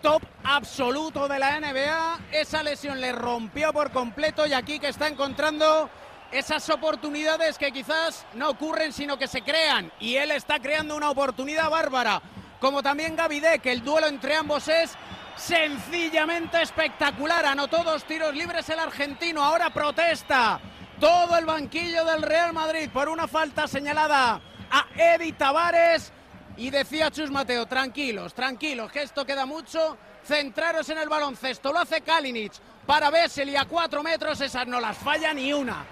top 0.00 0.22
absoluto 0.42 1.28
de 1.28 1.38
la 1.38 1.60
NBA, 1.60 2.18
esa 2.32 2.62
lesión 2.62 3.00
le 3.00 3.12
rompió 3.12 3.72
por 3.72 3.90
completo 3.90 4.46
y 4.46 4.52
aquí 4.54 4.78
que 4.78 4.88
está 4.88 5.06
encontrando 5.08 5.90
esas 6.32 6.68
oportunidades 6.70 7.58
que 7.58 7.70
quizás 7.70 8.26
no 8.34 8.50
ocurren 8.50 8.92
sino 8.92 9.18
que 9.18 9.28
se 9.28 9.42
crean 9.42 9.92
y 10.00 10.16
él 10.16 10.30
está 10.30 10.58
creando 10.58 10.96
una 10.96 11.10
oportunidad 11.10 11.70
bárbara. 11.70 12.22
Como 12.58 12.82
también 12.82 13.16
Gavide, 13.16 13.58
que 13.58 13.72
el 13.72 13.84
duelo 13.84 14.06
entre 14.06 14.34
ambos 14.36 14.68
es 14.68 14.96
sencillamente 15.36 16.62
espectacular. 16.62 17.44
Anotó 17.44 17.82
dos 17.84 18.04
tiros 18.04 18.34
libres 18.34 18.68
el 18.68 18.78
argentino, 18.78 19.42
ahora 19.42 19.70
protesta 19.70 20.60
todo 21.00 21.36
el 21.36 21.44
banquillo 21.44 22.04
del 22.04 22.22
Real 22.22 22.52
Madrid 22.52 22.88
por 22.92 23.08
una 23.08 23.26
falta 23.26 23.66
señalada 23.66 24.40
a 24.70 24.86
Edi 24.96 25.32
Tavares. 25.32 26.12
Y 26.56 26.70
decía 26.70 27.10
Chus 27.10 27.30
Mateo, 27.30 27.66
tranquilos, 27.66 28.34
tranquilos, 28.34 28.92
que 28.92 29.02
esto 29.02 29.24
queda 29.24 29.44
mucho. 29.44 29.96
Centraros 30.22 30.88
en 30.90 30.98
el 30.98 31.08
baloncesto. 31.08 31.72
Lo 31.72 31.80
hace 31.80 32.02
Kalinic 32.02 32.52
para 32.86 33.10
Vesely 33.10 33.56
a 33.56 33.64
cuatro 33.64 34.02
metros. 34.02 34.40
Esas 34.40 34.66
no 34.66 34.78
las 34.78 34.96
falla 34.96 35.34
ni 35.34 35.52
una. 35.52 35.84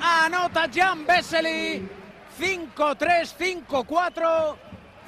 Anota 0.00 0.68
Jan 0.72 1.06
Vesely. 1.06 1.88
5-3, 2.38 3.64
5-4. 3.68 4.56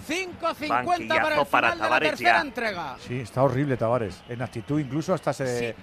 5-50 0.06 1.08
para 1.20 1.40
el 1.40 1.46
para 1.46 1.72
final 1.72 1.78
de 1.80 1.90
la 1.90 2.00
tercera 2.00 2.34
ya. 2.36 2.40
entrega. 2.40 2.96
Sí, 3.00 3.20
está 3.20 3.42
horrible 3.42 3.76
Tavares. 3.76 4.22
En 4.28 4.40
actitud 4.42 4.78
incluso 4.78 5.12
hasta 5.14 5.32
se, 5.32 5.74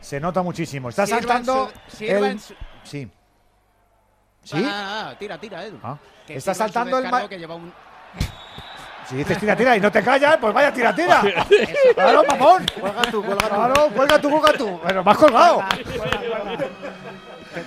se 0.00 0.20
nota 0.20 0.42
muchísimo. 0.42 0.88
Está 0.90 1.06
saltando. 1.06 1.72
su- 1.88 2.04
el- 2.04 2.38
su- 2.38 2.54
Sí. 2.84 3.10
Ah, 3.10 4.44
¿Sí? 4.44 4.64
ah, 4.68 5.08
ah, 5.10 5.18
tira, 5.18 5.38
tira, 5.38 5.64
Edu. 5.64 5.78
Ah, 5.82 5.96
Que 6.26 6.36
Está 6.36 6.54
saltando 6.54 6.98
el 6.98 7.08
ma- 7.10 7.28
que 7.28 7.38
lleva 7.38 7.54
un- 7.56 7.72
Si 9.08 9.16
dices 9.16 9.36
tira, 9.38 9.56
tira 9.56 9.76
y 9.76 9.80
no 9.80 9.90
te 9.90 10.02
callas, 10.02 10.36
pues 10.40 10.54
vaya 10.54 10.72
tira, 10.72 10.94
tira. 10.94 11.20
claro, 11.94 12.22
mamón. 12.28 12.64
Cuelga 12.80 13.02
tú, 13.10 13.24
cuelga 13.24 13.48
tú. 13.48 13.54
Claro, 13.54 13.88
cuelga 13.94 14.20
tú, 14.20 14.30
cuelga 14.30 14.52
tú. 14.52 14.80
Pero 14.86 15.04
me 15.04 15.10
has 15.10 15.16
colgado. 15.16 15.62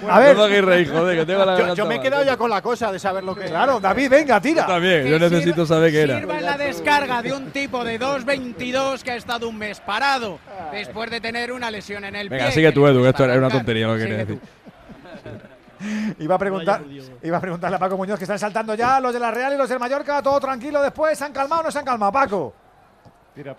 A 0.10 0.20
ver. 0.20 0.36
No 0.36 0.42
me 0.42 0.48
hagáis 0.48 0.66
reír, 0.66 0.92
joder, 0.92 1.18
que 1.20 1.26
tengo 1.26 1.46
la 1.46 1.58
Yo, 1.58 1.76
yo 1.76 1.86
me 1.86 1.96
he 1.96 2.02
quedado 2.02 2.24
ya 2.24 2.38
con 2.38 2.50
la 2.50 2.62
cosa 2.62 2.92
de 2.92 3.00
saber 3.00 3.24
lo 3.24 3.36
que 3.36 3.46
Claro, 3.46 3.80
David, 3.80 4.10
venga, 4.10 4.42
tira. 4.42 4.64
Yo 4.64 4.68
también, 4.68 5.06
yo 5.08 5.20
necesito 5.20 5.66
saber 5.66 5.92
qué 5.92 6.02
era. 6.02 6.20
Sirva 6.20 6.38
en 6.38 6.46
la 6.46 6.58
descarga 6.58 7.22
de 7.22 7.34
un 7.34 7.52
tipo 7.52 7.84
de 7.84 8.00
2.22 8.00 9.02
que 9.02 9.12
ha 9.12 9.16
estado 9.16 9.48
un 9.50 9.58
mes 9.58 9.80
parado 9.80 10.40
después 10.72 11.10
de 11.10 11.22
tener 11.22 11.52
una 11.52 11.70
lesión 11.72 12.04
en 12.06 12.16
el 12.16 12.30
Venga, 12.30 12.46
pie. 12.46 12.54
sigue 12.54 12.68
que 12.68 12.74
tú, 12.74 12.88
Edu, 12.88 13.04
que 13.04 13.10
esto 13.10 13.24
era 13.26 13.38
una 13.38 13.50
tontería 13.50 13.88
lo 13.88 13.94
que 13.96 14.02
Sigue 14.02 14.16
quería 14.18 14.26
decir. 14.26 16.16
Iba 16.20 16.36
a 16.36 16.40
preguntar, 16.40 16.82
iba 17.22 17.38
a 17.38 17.42
preguntarle 17.42 17.76
a 17.76 17.80
Paco 17.80 17.98
Muñoz 17.98 18.18
que 18.18 18.24
están 18.24 18.40
saltando 18.40 18.74
ya 18.76 19.00
los 19.00 19.14
de 19.14 19.20
la 19.20 19.30
Real 19.30 19.54
y 19.54 19.58
los 19.58 19.70
del 19.70 19.78
Mallorca, 19.78 20.22
todo 20.22 20.40
tranquilo 20.40 20.82
después, 20.82 21.18
¿se 21.18 21.26
han 21.26 21.34
calmado 21.34 21.62
o 21.62 21.66
no 21.66 21.72
se 21.72 21.80
han 21.80 21.86
calmado, 21.86 22.12
Paco? 22.12 22.54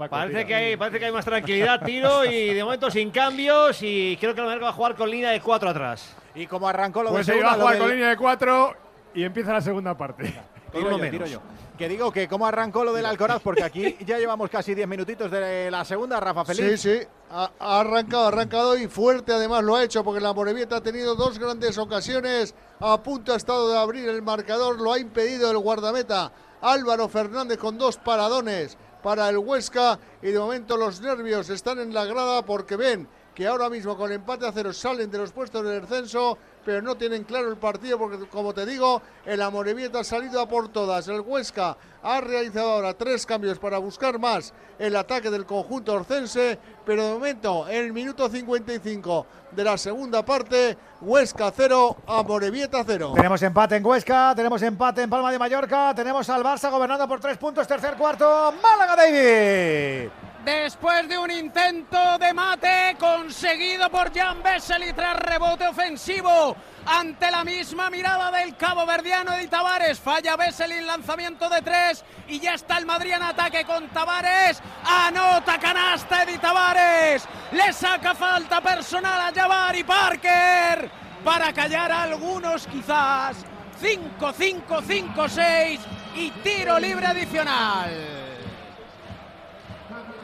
Parece 0.08 0.46
que, 0.46 0.54
hay, 0.54 0.76
parece 0.76 0.98
que 0.98 1.04
hay 1.04 1.12
más 1.12 1.24
tranquilidad, 1.24 1.82
tiro, 1.84 2.24
y 2.24 2.54
de 2.54 2.64
momento 2.64 2.90
sin 2.90 3.10
cambios. 3.10 3.82
Y 3.82 4.16
creo 4.18 4.34
que 4.34 4.40
el 4.40 4.46
Mallorca 4.46 4.66
va 4.66 4.70
a 4.70 4.74
jugar 4.74 4.94
con 4.94 5.10
línea 5.10 5.30
de 5.30 5.40
cuatro 5.40 5.68
atrás. 5.68 6.16
Y 6.34 6.46
como 6.46 6.66
arrancó 6.66 7.02
lo 7.02 7.10
Pues 7.10 7.26
de 7.26 7.34
se 7.34 7.38
iba 7.38 7.52
a 7.52 7.54
jugar 7.54 7.78
con 7.78 7.90
línea 7.90 8.08
de 8.08 8.16
cuatro 8.16 8.74
y 9.14 9.24
empieza 9.24 9.52
la 9.52 9.60
segunda 9.60 9.96
parte. 9.96 10.32
Tiro 10.72 10.98
yo, 10.98 11.10
tiro 11.10 11.26
yo. 11.26 11.40
Que 11.78 11.88
digo 11.88 12.10
que 12.10 12.26
cómo 12.26 12.46
arrancó 12.46 12.84
lo 12.84 12.92
del 12.92 13.06
Alcoraz, 13.06 13.40
porque 13.42 13.62
aquí 13.62 13.96
ya 14.04 14.18
llevamos 14.18 14.50
casi 14.50 14.74
10 14.74 14.88
minutitos 14.88 15.30
de 15.30 15.70
la 15.70 15.84
segunda, 15.84 16.20
Rafa 16.20 16.44
Feliz. 16.44 16.80
Sí, 16.80 16.98
sí, 16.98 17.06
ha, 17.30 17.50
ha 17.58 17.80
arrancado, 17.80 18.24
ha 18.24 18.28
arrancado 18.28 18.76
y 18.76 18.86
fuerte 18.86 19.32
además 19.32 19.62
lo 19.62 19.76
ha 19.76 19.84
hecho 19.84 20.02
porque 20.04 20.20
la 20.20 20.32
Morevieta 20.34 20.76
ha 20.76 20.80
tenido 20.82 21.14
dos 21.14 21.38
grandes 21.38 21.78
ocasiones, 21.78 22.54
a 22.80 23.02
punto 23.02 23.32
ha 23.32 23.36
estado 23.36 23.70
de 23.70 23.78
abrir 23.78 24.08
el 24.08 24.22
marcador, 24.22 24.80
lo 24.80 24.92
ha 24.92 24.98
impedido 24.98 25.50
el 25.50 25.58
guardameta 25.58 26.32
Álvaro 26.60 27.08
Fernández 27.08 27.58
con 27.58 27.78
dos 27.78 27.96
paradones 27.96 28.76
para 29.06 29.28
el 29.28 29.38
Huesca 29.38 30.00
y 30.20 30.32
de 30.32 30.38
momento 30.40 30.76
los 30.76 31.00
nervios 31.00 31.48
están 31.48 31.78
en 31.78 31.94
la 31.94 32.04
grada 32.06 32.44
porque 32.44 32.74
ven 32.74 33.06
que 33.36 33.46
ahora 33.46 33.70
mismo 33.70 33.96
con 33.96 34.10
empate 34.10 34.48
a 34.48 34.50
cero 34.50 34.72
salen 34.72 35.08
de 35.12 35.18
los 35.18 35.30
puestos 35.30 35.64
del 35.64 35.80
descenso, 35.80 36.36
pero 36.66 36.82
no 36.82 36.96
tienen 36.96 37.22
claro 37.22 37.48
el 37.48 37.56
partido 37.56 37.96
porque, 37.96 38.26
como 38.26 38.52
te 38.52 38.66
digo, 38.66 39.00
el 39.24 39.40
Amorebieta 39.40 40.00
ha 40.00 40.04
salido 40.04 40.40
a 40.40 40.48
por 40.48 40.68
todas. 40.68 41.06
El 41.06 41.20
Huesca 41.20 41.76
ha 42.02 42.20
realizado 42.20 42.72
ahora 42.72 42.92
tres 42.92 43.24
cambios 43.24 43.60
para 43.60 43.78
buscar 43.78 44.18
más 44.18 44.52
el 44.76 44.96
ataque 44.96 45.30
del 45.30 45.46
conjunto 45.46 45.92
orcense, 45.92 46.58
pero 46.84 47.06
de 47.06 47.12
momento, 47.12 47.68
en 47.68 47.84
el 47.84 47.92
minuto 47.92 48.28
55 48.28 49.26
de 49.52 49.62
la 49.62 49.78
segunda 49.78 50.24
parte, 50.24 50.76
Huesca 51.00 51.52
0, 51.56 51.98
Amorebieta 52.04 52.82
0. 52.84 53.12
Tenemos 53.14 53.40
empate 53.42 53.76
en 53.76 53.86
Huesca, 53.86 54.32
tenemos 54.34 54.60
empate 54.60 55.02
en 55.02 55.10
Palma 55.10 55.30
de 55.30 55.38
Mallorca, 55.38 55.94
tenemos 55.94 56.28
al 56.28 56.42
Barça 56.42 56.68
gobernando 56.68 57.06
por 57.06 57.20
tres 57.20 57.38
puntos, 57.38 57.68
tercer 57.68 57.94
cuarto, 57.94 58.52
Málaga 58.60 58.96
David. 58.96 60.25
Después 60.46 61.08
de 61.08 61.18
un 61.18 61.28
intento 61.28 62.18
de 62.18 62.32
mate 62.32 62.96
conseguido 63.00 63.90
por 63.90 64.16
Jan 64.16 64.44
Vesely 64.44 64.92
tras 64.92 65.16
rebote 65.16 65.66
ofensivo 65.66 66.56
ante 66.86 67.32
la 67.32 67.42
misma 67.42 67.90
mirada 67.90 68.30
del 68.30 68.56
cabo 68.56 68.86
verdiano 68.86 69.32
de 69.32 69.48
Tavares. 69.48 69.98
Falla 69.98 70.36
Vesely 70.36 70.74
en 70.74 70.86
lanzamiento 70.86 71.48
de 71.48 71.62
tres 71.62 72.04
y 72.28 72.38
ya 72.38 72.54
está 72.54 72.78
el 72.78 72.86
Madrid 72.86 73.14
en 73.14 73.24
ataque 73.24 73.64
con 73.64 73.88
Tavares. 73.88 74.62
Anota 74.84 75.58
canasta 75.58 76.24
de 76.24 76.38
Tavares. 76.38 77.24
Le 77.50 77.72
saca 77.72 78.14
falta 78.14 78.60
personal 78.60 79.22
a 79.22 79.32
Jabari 79.34 79.82
Parker 79.82 80.88
para 81.24 81.52
callar 81.52 81.90
a 81.90 82.04
algunos 82.04 82.68
quizás. 82.68 83.38
5-5-5-6 83.82 85.80
y 86.14 86.30
tiro 86.30 86.78
libre 86.78 87.06
adicional. 87.06 88.15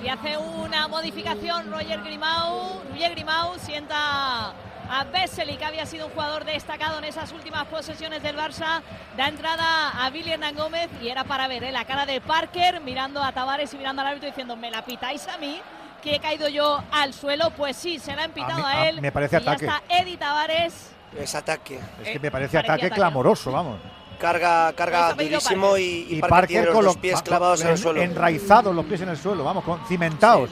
Y 0.02 0.08
hace 0.08 0.36
una 0.36 0.88
modificación 0.88 1.70
Roger 1.70 2.02
Grimau. 2.02 2.82
Roger 2.90 3.12
Grimau 3.14 3.56
sienta 3.58 4.48
a 4.90 5.04
Vesely, 5.12 5.56
que 5.56 5.64
había 5.64 5.86
sido 5.86 6.06
un 6.06 6.12
jugador 6.12 6.44
destacado 6.44 6.98
en 6.98 7.04
esas 7.04 7.30
últimas 7.32 7.66
posesiones 7.66 8.22
del 8.22 8.36
Barça. 8.36 8.82
Da 9.16 9.28
entrada 9.28 9.90
a 10.04 10.10
Billy 10.10 10.32
Hernán 10.32 10.56
Gómez 10.56 10.90
y 11.00 11.08
era 11.08 11.22
para 11.24 11.46
ver 11.46 11.62
¿eh? 11.64 11.72
la 11.72 11.84
cara 11.84 12.04
de 12.04 12.20
Parker 12.20 12.80
mirando 12.80 13.22
a 13.22 13.30
Tavares 13.32 13.72
y 13.74 13.78
mirando 13.78 14.02
al 14.02 14.08
árbitro 14.08 14.28
diciendo, 14.28 14.56
¿me 14.56 14.70
la 14.70 14.84
pitáis 14.84 15.28
a 15.28 15.38
mí? 15.38 15.60
Que 16.02 16.16
he 16.16 16.20
caído 16.20 16.48
yo 16.48 16.82
al 16.90 17.14
suelo. 17.14 17.50
Pues 17.50 17.76
sí, 17.76 18.00
se 18.00 18.16
la 18.16 18.24
han 18.24 18.32
pitado 18.32 18.66
a, 18.66 18.70
mí- 18.72 18.78
a- 18.78 18.88
él. 18.88 19.00
me 19.00 19.12
parece 19.12 19.36
y 19.36 19.44
ya 19.44 19.50
ataque. 19.52 19.66
está 19.66 19.82
Eddie 19.88 20.16
Tavares. 20.16 20.90
Es 21.16 21.34
ataque. 21.36 21.78
Es 22.02 22.08
que 22.10 22.18
me 22.18 22.30
parece 22.30 22.58
ataque 22.58 22.86
ataque. 22.86 22.94
clamoroso, 22.96 23.52
vamos. 23.52 23.78
Carga, 24.22 24.72
carga 24.74 25.14
durísimo 25.14 25.70
Parker. 25.70 25.82
y, 25.82 26.06
y 26.10 26.20
Parker, 26.20 26.46
tiene 26.46 26.66
con 26.68 26.84
los 26.84 26.96
pies 26.96 27.20
clavados 27.22 27.60
en 27.62 27.68
el 27.70 27.78
suelo. 27.78 28.00
Enraizados 28.00 28.72
los 28.72 28.84
pies 28.84 29.00
en 29.00 29.08
el 29.08 29.16
suelo, 29.18 29.42
vamos, 29.42 29.64
con 29.64 29.84
cimentados. 29.88 30.50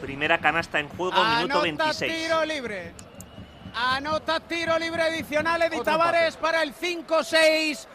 Primera 0.00 0.38
canasta 0.38 0.80
en 0.80 0.88
juego, 0.88 1.12
minuto 1.12 1.60
Anota 1.60 1.62
26. 1.62 2.12
tiro 2.12 2.44
libre. 2.44 2.92
Anota 3.74 4.40
tiro 4.40 4.76
libre 4.78 5.02
adicional 5.02 5.62
Edi 5.62 5.80
Tavares 5.82 6.36
para 6.36 6.64
el 6.64 6.74
5-6. 6.74 7.86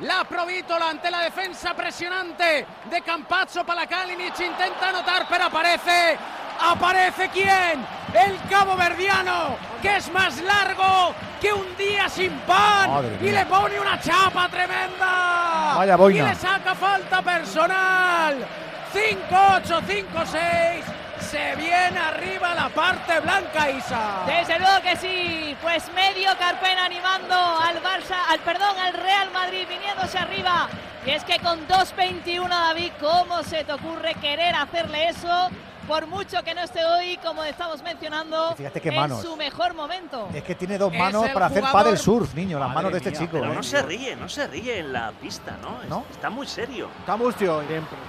La 0.00 0.22
Provítola 0.22 0.90
ante 0.90 1.10
la 1.10 1.22
defensa 1.22 1.74
presionante 1.74 2.64
de 2.88 3.02
Campazzo 3.02 3.64
para 3.64 3.84
Kalinic. 3.86 4.38
Intenta 4.38 4.90
anotar, 4.90 5.26
pero 5.28 5.46
aparece. 5.46 6.16
¿Aparece 6.60 7.28
quién? 7.30 7.84
El 8.14 8.38
Cabo 8.48 8.76
Verdiano, 8.76 9.56
que 9.82 9.96
es 9.96 10.12
más 10.12 10.40
largo 10.40 11.14
que 11.40 11.52
un 11.52 11.76
día 11.76 12.08
sin 12.08 12.32
pan. 12.40 12.90
Madre 12.90 13.18
y 13.20 13.30
le 13.30 13.46
pone 13.46 13.78
una 13.80 14.00
chapa 14.00 14.48
tremenda. 14.48 15.74
Vaya 15.76 15.96
boina. 15.96 16.24
Y 16.24 16.28
le 16.28 16.34
saca 16.36 16.74
falta 16.74 17.20
personal. 17.22 18.46
5-8, 18.92 19.82
5-6. 19.82 20.97
Se 21.30 21.56
viene 21.56 21.98
arriba 21.98 22.54
la 22.54 22.68
parte 22.70 23.20
blanca, 23.20 23.68
Isa. 23.70 24.22
Desde 24.26 24.58
luego 24.58 24.80
que 24.82 24.96
sí, 24.96 25.56
pues 25.60 25.84
medio 25.92 26.30
Carpena 26.38 26.86
animando 26.86 27.34
al 27.34 27.82
Barça, 27.82 28.16
al 28.30 28.38
perdón, 28.40 28.78
al 28.78 28.94
Real 28.94 29.30
Madrid 29.32 29.66
viniéndose 29.68 30.16
arriba 30.18 30.68
Y 31.04 31.10
es 31.10 31.24
que 31.24 31.38
con 31.40 31.66
2.21 31.68 32.48
David, 32.48 32.92
¿cómo 33.00 33.42
se 33.42 33.62
te 33.64 33.72
ocurre 33.72 34.14
querer 34.14 34.54
hacerle 34.54 35.08
eso? 35.08 35.50
Por 35.86 36.06
mucho 36.06 36.42
que 36.42 36.54
no 36.54 36.62
esté 36.62 36.84
hoy, 36.84 37.18
como 37.24 37.44
estamos 37.44 37.82
mencionando, 37.82 38.54
Fíjate 38.56 38.80
qué 38.80 38.90
en 38.90 38.96
manos. 38.96 39.22
su 39.22 39.36
mejor 39.36 39.72
momento. 39.74 40.28
Es 40.34 40.42
que 40.44 40.54
tiene 40.54 40.76
dos 40.76 40.92
manos 40.92 41.28
para 41.30 41.46
hacer 41.46 41.62
jugador- 41.62 41.72
paddle 41.84 41.96
surf, 41.96 42.34
niño, 42.34 42.58
las 42.58 42.68
Madre 42.68 42.74
manos 42.76 42.92
de 42.92 42.98
este 42.98 43.10
mía, 43.10 43.20
chico. 43.20 43.38
Pero 43.40 43.52
¿eh? 43.52 43.54
no 43.56 43.62
se 43.62 43.82
ríe, 43.82 44.16
no 44.16 44.28
se 44.28 44.46
ríe 44.48 44.78
en 44.80 44.92
la 44.92 45.12
pista, 45.12 45.56
¿no? 45.62 45.78
¿No? 45.88 46.04
Está 46.10 46.28
muy 46.30 46.46
serio. 46.46 46.90
Está 47.00 47.16
mustio, 47.16 47.62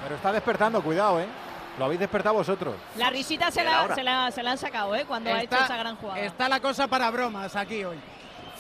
pero 0.04 0.16
está 0.16 0.32
despertando, 0.34 0.82
cuidado, 0.82 1.22
¿eh? 1.22 1.28
Lo 1.80 1.86
habéis 1.86 2.00
despertado 2.02 2.36
vosotros. 2.36 2.76
La 2.98 3.10
risita 3.10 3.50
se 3.50 3.64
la, 3.64 3.96
se, 3.96 4.04
la, 4.04 4.30
se 4.32 4.44
la 4.44 4.52
han 4.52 4.58
sacado, 4.58 4.94
¿eh? 4.96 5.06
Cuando 5.08 5.30
ha 5.34 5.42
hecho 5.42 5.56
Está- 5.56 5.66
esa 5.66 5.78
gran 5.78 5.96
jugada. 5.96 6.20
Está 6.20 6.50
la 6.50 6.60
cosa 6.60 6.88
para 6.88 7.10
bromas 7.10 7.56
aquí 7.56 7.84
hoy. 7.86 7.98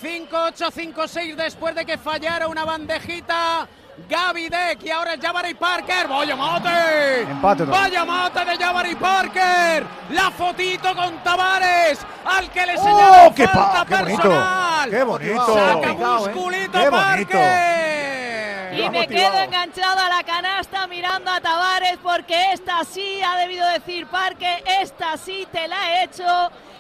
5-8, 0.02 0.72
5-6 0.72 1.36
después 1.36 1.76
de 1.76 1.86
que 1.86 1.98
fallara 1.98 2.48
una 2.48 2.64
bandejita. 2.64 3.68
Gaby 4.08 4.48
Deck 4.48 4.82
y 4.84 4.91
ahora 4.91 5.16
es 5.16 5.20
Jabari 5.22 5.54
Parker. 5.56 6.08
¡Vaya 6.08 6.34
mate! 6.38 7.22
Empate 7.24 7.64
vez. 7.66 7.70
¡Vaya 7.78 8.06
mate 8.06 8.46
de 8.46 8.58
Jabari 8.58 8.96
Parker! 8.96 9.86
La 10.12 10.32
fotito 10.32 10.96
con 10.96 11.18
Tavares 11.22 12.00
al 12.24 12.50
que 12.50 12.66
le 12.66 12.76
¡Oh, 12.78 12.82
señala 12.84 13.34
qué 13.36 13.44
pa- 13.46 13.52
falta 13.52 13.86
qué 13.86 14.02
bonito! 14.02 14.22
personal. 14.22 14.90
¡Qué 14.90 15.04
bonito! 15.04 15.54
Saca 15.54 15.90
¿eh? 15.90 15.96
musculito 15.98 16.72
¡Qué 16.80 16.90
bonito! 16.90 17.32
Parker. 17.32 18.49
Y 18.80 18.89
me 18.89 19.07
quedo 19.07 19.38
enganchada 19.39 20.06
a 20.06 20.10
la 20.10 20.23
canasta 20.23 20.88
mirando 20.88 21.30
a 21.30 21.41
Tavares 21.41 21.97
porque 22.01 22.53
esta 22.53 22.84
sí 22.85 23.22
ha 23.22 23.38
debido 23.38 23.68
decir 23.68 24.07
Parque, 24.07 24.64
esta 24.81 25.18
sí 25.18 25.45
te 25.51 25.68
la 25.68 25.91
he 25.91 26.03
hecho 26.06 26.23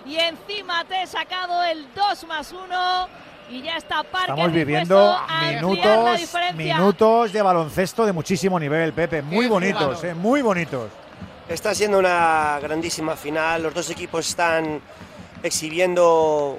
y 0.05 0.15
encima 0.15 0.85
te 0.85 1.03
he 1.03 1.07
sacado 1.07 1.61
el 1.63 1.85
2 1.93 2.27
más 2.27 2.53
1 2.53 3.07
y 3.49 3.63
ya 3.63 3.77
está 3.77 4.03
Parque 4.03 4.31
Estamos 4.31 4.53
viviendo 4.53 5.17
minutos, 5.51 6.19
minutos 6.55 7.33
de 7.33 7.41
baloncesto 7.41 8.05
de 8.05 8.13
muchísimo 8.13 8.59
nivel, 8.59 8.93
Pepe. 8.93 9.21
Muy 9.21 9.45
Qué 9.45 9.49
bonitos, 9.49 10.03
eh, 10.03 10.13
muy 10.13 10.41
bonitos. 10.41 10.89
Está 11.49 11.73
siendo 11.73 11.97
una 11.99 12.59
grandísima 12.61 13.15
final. 13.15 13.63
Los 13.63 13.73
dos 13.73 13.89
equipos 13.89 14.29
están 14.29 14.79
exhibiendo, 15.41 16.57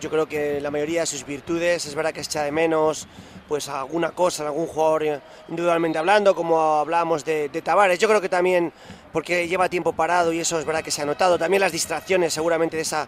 yo 0.00 0.10
creo 0.10 0.26
que 0.26 0.60
la 0.60 0.70
mayoría 0.70 1.00
de 1.02 1.06
sus 1.06 1.26
virtudes. 1.26 1.84
Es 1.84 1.94
verdad 1.94 2.12
que 2.12 2.20
echa 2.20 2.42
de 2.42 2.50
menos 2.50 3.06
pues 3.48 3.68
alguna 3.68 4.10
cosa, 4.10 4.46
algún 4.46 4.66
jugador 4.66 5.20
individualmente 5.48 5.98
hablando, 5.98 6.34
como 6.34 6.60
hablábamos 6.60 7.24
de, 7.24 7.48
de 7.48 7.62
Tavares. 7.62 7.98
Yo 7.98 8.08
creo 8.08 8.20
que 8.20 8.28
también 8.28 8.72
porque 9.12 9.46
lleva 9.46 9.68
tiempo 9.68 9.92
parado 9.92 10.32
y 10.32 10.40
eso 10.40 10.58
es 10.58 10.64
verdad 10.64 10.82
que 10.82 10.90
se 10.90 11.02
ha 11.02 11.06
notado. 11.06 11.38
También 11.38 11.60
las 11.60 11.72
distracciones 11.72 12.32
seguramente 12.32 12.76
de 12.76 12.82
esa 12.82 13.06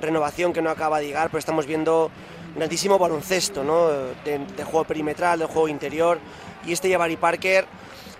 renovación 0.00 0.52
que 0.52 0.60
no 0.60 0.70
acaba 0.70 0.98
de 0.98 1.06
llegar, 1.06 1.28
pero 1.28 1.38
estamos 1.38 1.66
viendo 1.66 2.10
grandísimo 2.54 2.98
baloncesto, 2.98 3.64
¿no? 3.64 3.88
De, 3.88 4.38
de 4.38 4.64
juego 4.64 4.84
perimetral, 4.84 5.38
de 5.38 5.46
juego 5.46 5.68
interior. 5.68 6.18
Y 6.66 6.72
este 6.72 6.90
Jabari 6.90 7.16
Parker, 7.16 7.66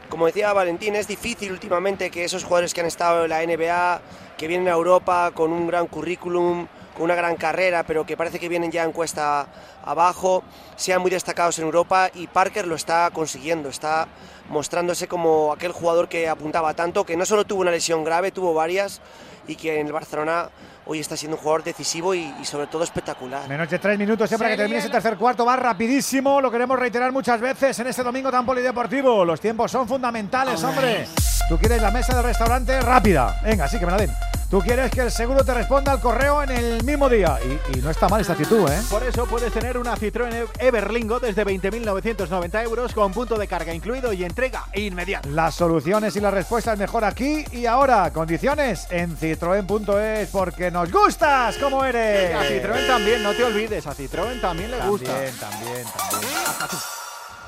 como 0.08 0.26
decía 0.26 0.52
Valentín, 0.52 0.94
es 0.94 1.08
difícil 1.08 1.52
últimamente 1.52 2.10
que 2.10 2.24
esos 2.24 2.44
jugadores 2.44 2.72
que 2.72 2.80
han 2.80 2.86
estado 2.86 3.24
en 3.24 3.30
la 3.30 3.44
NBA, 3.44 4.00
que 4.38 4.46
vienen 4.46 4.68
a 4.68 4.72
Europa 4.72 5.32
con 5.34 5.52
un 5.52 5.66
gran 5.66 5.88
currículum, 5.88 6.68
con 6.96 7.04
una 7.04 7.14
gran 7.14 7.36
carrera, 7.36 7.84
pero 7.84 8.06
que 8.06 8.16
parece 8.16 8.38
que 8.38 8.48
vienen 8.48 8.72
ya 8.72 8.82
en 8.82 8.92
cuesta 8.92 9.46
abajo, 9.84 10.42
sean 10.76 11.02
muy 11.02 11.10
destacados 11.10 11.58
en 11.58 11.66
Europa 11.66 12.10
y 12.14 12.26
Parker 12.26 12.66
lo 12.66 12.74
está 12.74 13.10
consiguiendo, 13.12 13.68
está 13.68 14.08
mostrándose 14.48 15.06
como 15.06 15.52
aquel 15.52 15.72
jugador 15.72 16.08
que 16.08 16.28
apuntaba 16.28 16.72
tanto, 16.74 17.04
que 17.04 17.16
no 17.16 17.26
solo 17.26 17.44
tuvo 17.44 17.60
una 17.60 17.70
lesión 17.70 18.02
grave, 18.02 18.32
tuvo 18.32 18.54
varias 18.54 19.00
y 19.46 19.56
que 19.56 19.78
en 19.80 19.86
el 19.86 19.92
Barcelona 19.92 20.48
hoy 20.86 21.00
está 21.00 21.16
siendo 21.16 21.36
un 21.36 21.42
jugador 21.42 21.64
decisivo 21.64 22.14
y, 22.14 22.32
y 22.40 22.44
sobre 22.44 22.66
todo 22.68 22.82
espectacular. 22.82 23.48
Menos 23.48 23.68
de 23.68 23.78
tres 23.78 23.98
minutos 23.98 24.28
siempre 24.28 24.50
que 24.50 24.56
termine 24.56 24.78
ese 24.78 24.88
tercer 24.88 25.16
cuarto. 25.16 25.44
Va 25.44 25.56
rapidísimo. 25.56 26.40
Lo 26.40 26.50
queremos 26.50 26.78
reiterar 26.78 27.12
muchas 27.12 27.40
veces 27.40 27.78
en 27.78 27.88
este 27.88 28.02
domingo 28.02 28.30
tan 28.30 28.46
polideportivo. 28.46 29.24
Los 29.24 29.40
tiempos 29.40 29.70
son 29.70 29.86
fundamentales, 29.86 30.62
hombre. 30.64 31.06
Tú 31.48 31.58
quieres 31.58 31.80
la 31.82 31.90
mesa 31.90 32.14
del 32.14 32.24
restaurante 32.24 32.80
rápida. 32.80 33.38
Venga, 33.44 33.68
sí 33.68 33.78
que 33.78 33.86
me 33.86 33.92
la 33.92 33.98
den. 33.98 34.10
Tú 34.48 34.60
quieres 34.60 34.92
que 34.92 35.00
el 35.00 35.10
seguro 35.10 35.44
te 35.44 35.52
responda 35.52 35.90
al 35.90 36.00
correo 36.00 36.40
en 36.40 36.50
el 36.52 36.84
mismo 36.84 37.08
día. 37.08 37.36
Y, 37.44 37.78
y 37.78 37.82
no 37.82 37.90
está 37.90 38.08
mal 38.08 38.20
esta 38.20 38.34
actitud, 38.34 38.68
¿eh? 38.70 38.80
Por 38.88 39.02
eso 39.02 39.26
puedes 39.26 39.52
tener 39.52 39.76
una 39.76 39.96
Citroën 39.96 40.48
Everlingo 40.60 41.18
desde 41.18 41.44
20.990 41.44 42.62
euros 42.62 42.94
con 42.94 43.12
punto 43.12 43.36
de 43.36 43.48
carga 43.48 43.74
incluido 43.74 44.12
y 44.12 44.22
entrega 44.22 44.66
inmediata. 44.74 45.28
Las 45.30 45.56
soluciones 45.56 46.14
y 46.14 46.20
las 46.20 46.32
respuestas 46.32 46.78
mejor 46.78 47.04
aquí 47.04 47.44
y 47.50 47.66
ahora. 47.66 48.12
Condiciones 48.12 48.86
en 48.90 49.16
citroen.es 49.16 50.28
porque 50.30 50.70
nos 50.70 50.92
gustas 50.92 51.56
como 51.58 51.84
eres. 51.84 52.32
A 52.36 52.44
Citroën 52.44 52.86
también, 52.86 53.24
no 53.24 53.32
te 53.32 53.42
olvides, 53.42 53.84
a 53.84 53.94
Citroën 53.94 54.40
también 54.40 54.70
le 54.70 54.80
gusta. 54.86 55.10
También, 55.12 55.34
también, 55.40 55.84
también. 56.08 56.80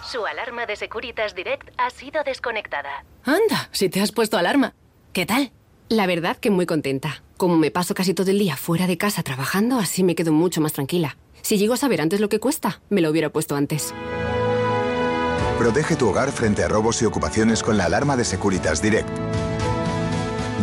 Su 0.02 0.26
alarma 0.26 0.66
de 0.66 0.74
Securitas 0.74 1.34
Direct 1.36 1.68
ha 1.78 1.90
sido 1.90 2.24
desconectada. 2.24 3.04
Anda, 3.24 3.68
si 3.70 3.88
te 3.88 4.00
has 4.00 4.10
puesto 4.10 4.36
alarma. 4.36 4.74
¿Qué 5.12 5.24
tal? 5.26 5.52
La 5.88 6.06
verdad 6.06 6.36
que 6.36 6.50
muy 6.50 6.66
contenta. 6.66 7.22
Como 7.36 7.56
me 7.56 7.70
paso 7.70 7.94
casi 7.94 8.12
todo 8.14 8.30
el 8.30 8.38
día 8.38 8.56
fuera 8.56 8.86
de 8.86 8.98
casa 8.98 9.22
trabajando, 9.22 9.78
así 9.78 10.04
me 10.04 10.14
quedo 10.14 10.32
mucho 10.32 10.60
más 10.60 10.72
tranquila. 10.74 11.16
Si 11.42 11.56
llego 11.56 11.74
a 11.74 11.78
saber 11.78 12.00
antes 12.00 12.20
lo 12.20 12.28
que 12.28 12.40
cuesta, 12.40 12.80
me 12.90 13.00
lo 13.00 13.10
hubiera 13.10 13.30
puesto 13.30 13.54
antes. 13.56 13.94
Protege 15.58 15.96
tu 15.96 16.08
hogar 16.08 16.30
frente 16.30 16.62
a 16.62 16.68
robos 16.68 17.00
y 17.02 17.06
ocupaciones 17.06 17.62
con 17.62 17.76
la 17.78 17.86
alarma 17.86 18.16
de 18.16 18.24
Securitas 18.24 18.82
Direct. 18.82 19.08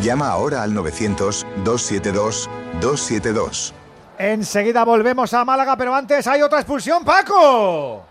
Llama 0.03 0.29
ahora 0.29 0.61
al 0.63 0.73
900-272-272. 0.73 3.73
Enseguida 4.17 4.85
volvemos 4.85 5.33
a 5.33 5.43
Málaga, 5.43 5.75
pero 5.75 5.93
antes 5.95 6.25
hay 6.27 6.41
otra 6.41 6.59
expulsión, 6.59 7.03
Paco. 7.03 8.05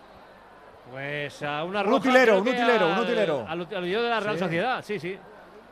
Pues 0.91 1.41
a 1.41 1.63
una 1.63 1.79
Un 1.81 1.85
roja, 1.87 1.97
utilero, 1.97 2.25
creo 2.25 2.41
un 2.41 2.47
utilero, 2.47 2.85
un 2.87 2.93
al- 2.93 3.01
utilero. 3.03 3.45
Al, 3.47 3.67
al 3.75 3.83
líder 3.85 4.01
de 4.03 4.09
la 4.09 4.19
Real 4.19 4.35
Sí. 4.35 4.39
Sociedad, 4.43 4.83
sí, 4.85 4.99
sí. 4.99 5.17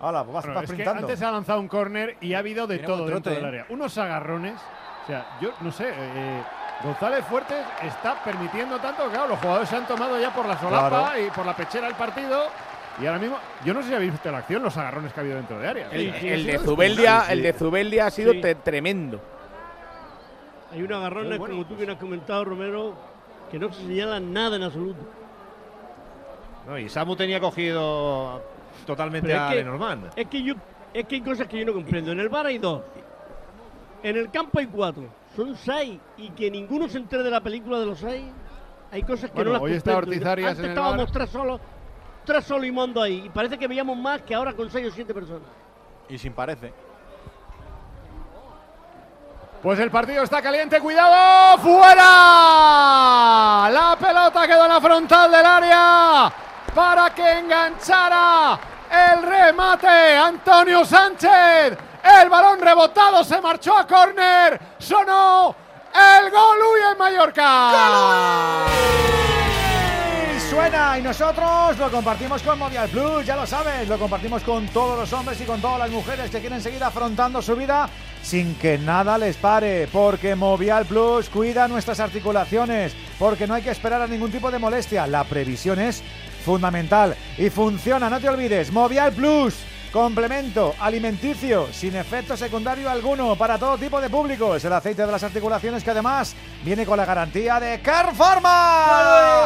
Hola, 0.06 0.24
pues 0.24 0.34
vas, 0.34 0.44
Bueno, 0.46 0.60
vas 0.62 0.70
es 0.70 0.76
que 0.76 0.86
antes 0.90 1.22
ha 1.22 1.32
lanzado 1.32 1.60
un 1.62 1.70
córner 1.70 2.18
y 2.20 2.34
ha 2.34 2.40
habido 2.40 2.68
de 2.68 2.78
Tiene 2.80 2.94
todo 2.94 3.06
dentro 3.08 3.32
del 3.34 3.44
¿eh? 3.44 3.48
área. 3.48 3.66
Unos 3.70 3.98
agarrones. 3.98 4.56
O 5.04 5.08
sea, 5.08 5.26
yo 5.40 5.52
no 5.62 5.72
sé. 5.72 5.90
eh, 5.96 6.42
González 6.84 7.24
Fuertes 7.26 7.66
está 7.84 8.22
permitiendo 8.22 8.78
tanto. 8.80 9.08
Claro, 9.10 9.28
los 9.30 9.40
jugadores 9.40 9.70
se 9.70 9.78
han 9.78 9.88
tomado 9.88 10.20
ya 10.20 10.34
por 10.34 10.46
la 10.46 10.60
solapa 10.60 10.90
Claro. 10.90 11.26
y 11.26 11.30
por 11.30 11.46
la 11.46 11.56
pechera 11.56 11.88
el 11.88 11.96
partido. 11.96 12.48
Y 13.02 13.06
ahora 13.06 13.18
mismo, 13.20 13.38
yo 13.64 13.74
no 13.74 13.82
sé 13.82 13.88
si 13.88 13.96
habéis 13.96 14.12
visto 14.12 14.30
la 14.30 14.40
acción, 14.40 14.62
los 14.62 14.76
agarrones 14.76 15.14
que 15.14 15.20
ha 15.20 15.24
habido 15.24 15.38
dentro 15.38 15.58
de 15.58 15.68
área. 15.68 15.88
El, 15.92 16.46
de. 16.46 16.60
Zubeldia, 16.60 17.24
el 17.30 17.42
de 17.42 17.54
Zubeldia 17.54 18.08
ha 18.08 18.12
sido 18.12 18.34
Sí. 18.34 18.42
tremendo. 18.62 19.22
Hay 20.72 20.80
Muy 20.82 20.88
bueno. 20.88 21.38
como 21.40 21.66
tú 21.66 21.76
bien 21.76 21.90
has 21.92 21.98
comentado, 21.98 22.44
Romero, 22.44 22.94
que 23.50 23.58
no 23.58 23.72
se 23.72 23.82
señala 23.84 24.20
nada 24.20 24.58
en 24.58 24.64
absoluto. 24.64 25.00
No, 26.68 26.78
y 26.78 26.90
Samu 26.90 27.16
tenía 27.16 27.40
cogido 27.40 28.42
totalmente 28.86 29.28
Pero 29.28 29.42
a 29.42 29.46
es 29.46 29.50
que, 29.52 29.56
Lenormand. 29.58 30.12
es 30.16 30.28
que 30.28 30.44
yo, 30.44 30.54
es 30.94 31.06
que 31.06 31.16
hay 31.16 31.22
cosas 31.22 31.48
que 31.48 31.60
yo 31.60 31.66
no 31.66 31.74
comprendo. 31.74 32.12
En 32.12 32.20
el 32.20 32.30
bar 32.30 32.46
hay 32.46 32.58
dos. 32.58 32.82
En 34.04 34.18
el 34.18 34.30
campo 34.32 34.60
hay 34.60 34.68
cuatro. 34.68 35.04
Son 35.36 35.56
seis. 35.56 36.00
Y 36.18 36.30
que 36.32 36.52
ninguno 36.52 36.88
se 36.90 36.98
entere 36.98 37.24
de 37.24 37.32
la 37.32 37.42
película 37.42 37.80
de 37.80 37.86
los 37.86 38.00
seis. 38.00 38.26
Hay 38.92 39.04
cosas 39.04 39.30
que 39.32 39.36
Bueno, 39.36 39.52
no 39.52 39.54
las 39.54 39.62
hoy 39.64 39.74
está 39.74 39.94
comprendo. 39.94 40.16
Ortiz 40.18 40.28
Arias 40.28 40.50
Antes 40.52 40.60
en 40.60 40.66
el 40.66 40.72
estábamos 40.78 41.06
bar. 41.06 41.12
tres 41.12 41.30
solos, 41.30 41.62
tres 42.26 42.44
solos 42.46 42.66
y 42.66 42.72
mondo 42.72 43.02
ahí. 43.02 43.24
Y 43.26 43.30
parece 43.30 43.58
que 43.58 43.68
veíamos 43.68 43.98
más 43.98 44.22
que 44.22 44.36
ahora 44.36 44.54
con 44.54 44.70
seis 44.70 44.88
o 44.88 44.92
siete 44.92 45.14
personas. 45.14 45.48
Y 46.10 46.18
sin 46.18 46.34
parece. 46.34 46.74
Pues 49.64 49.80
el 49.80 49.90
partido 49.90 50.24
está 50.24 50.42
caliente, 50.42 50.82
cuidado, 50.82 51.58
fuera. 51.60 52.04
La 53.72 53.96
pelota 53.98 54.46
quedó 54.46 54.66
en 54.66 54.70
la 54.74 54.82
frontal 54.82 55.32
del 55.32 55.46
área 55.46 56.34
para 56.76 57.10
que 57.16 57.40
enganchara 57.40 58.60
el 58.94 59.24
remate 59.24 60.16
Antonio 60.16 60.86
Sánchez. 60.86 61.78
El 62.22 62.30
balón 62.30 62.60
rebotado 62.60 63.24
se 63.24 63.42
marchó 63.42 63.78
a 63.78 63.88
córner. 63.88 64.60
Sonó 64.78 65.56
el 65.94 66.30
gol 66.30 66.58
Uy 66.60 66.80
en 66.92 66.98
Mallorca. 66.98 68.66
Suena 70.50 71.00
y 71.00 71.02
nosotros 71.02 71.78
lo 71.80 71.90
compartimos 71.90 72.44
con 72.44 72.60
Movial 72.60 72.88
Plus, 72.88 73.26
ya 73.26 73.36
lo 73.36 73.48
sabes, 73.48 73.88
lo 73.88 73.98
compartimos 73.98 74.44
con 74.44 74.68
todos 74.68 75.00
los 75.00 75.12
hombres 75.12 75.42
y 75.42 75.46
con 75.46 75.60
todas 75.60 75.80
las 75.80 75.90
mujeres 75.90 76.30
que 76.30 76.42
quieren 76.42 76.62
seguir 76.62 76.84
afrontando 76.84 77.42
su 77.42 77.56
vida 77.56 77.90
sin 78.22 78.54
que 78.56 78.78
nada 78.78 79.18
les 79.18 79.36
pare, 79.36 79.88
porque 79.92 80.36
Movial 80.36 80.86
Plus 80.86 81.30
cuida 81.30 81.68
nuestras 81.68 82.00
articulaciones, 82.00 82.94
porque 83.18 83.48
no 83.48 83.56
hay 83.56 83.64
que 83.64 83.72
esperar 83.72 84.04
a 84.04 84.08
ningún 84.08 84.32
tipo 84.32 84.52
de 84.52 84.60
molestia, 84.60 85.08
la 85.08 85.24
previsión 85.24 85.80
es 85.80 86.04
fundamental 86.44 87.16
y 87.38 87.50
funciona, 87.50 88.10
no 88.10 88.20
te 88.20 88.30
olvides, 88.30 88.72
Movial 88.72 89.14
Plus. 89.14 89.56
Complemento 89.92 90.74
alimenticio 90.80 91.68
sin 91.72 91.96
efecto 91.96 92.36
secundario 92.36 92.90
alguno 92.90 93.36
para 93.36 93.60
todo 93.60 93.78
tipo 93.78 94.02
de 94.02 94.10
públicos. 94.10 94.66
El 94.66 94.74
aceite 94.74 95.06
de 95.06 95.12
las 95.12 95.22
articulaciones 95.22 95.84
que 95.84 95.92
además 95.92 96.36
viene 96.64 96.84
con 96.84 96.98
la 96.98 97.06
garantía 97.06 97.60
de 97.60 97.80
Carpharma. 97.80 99.46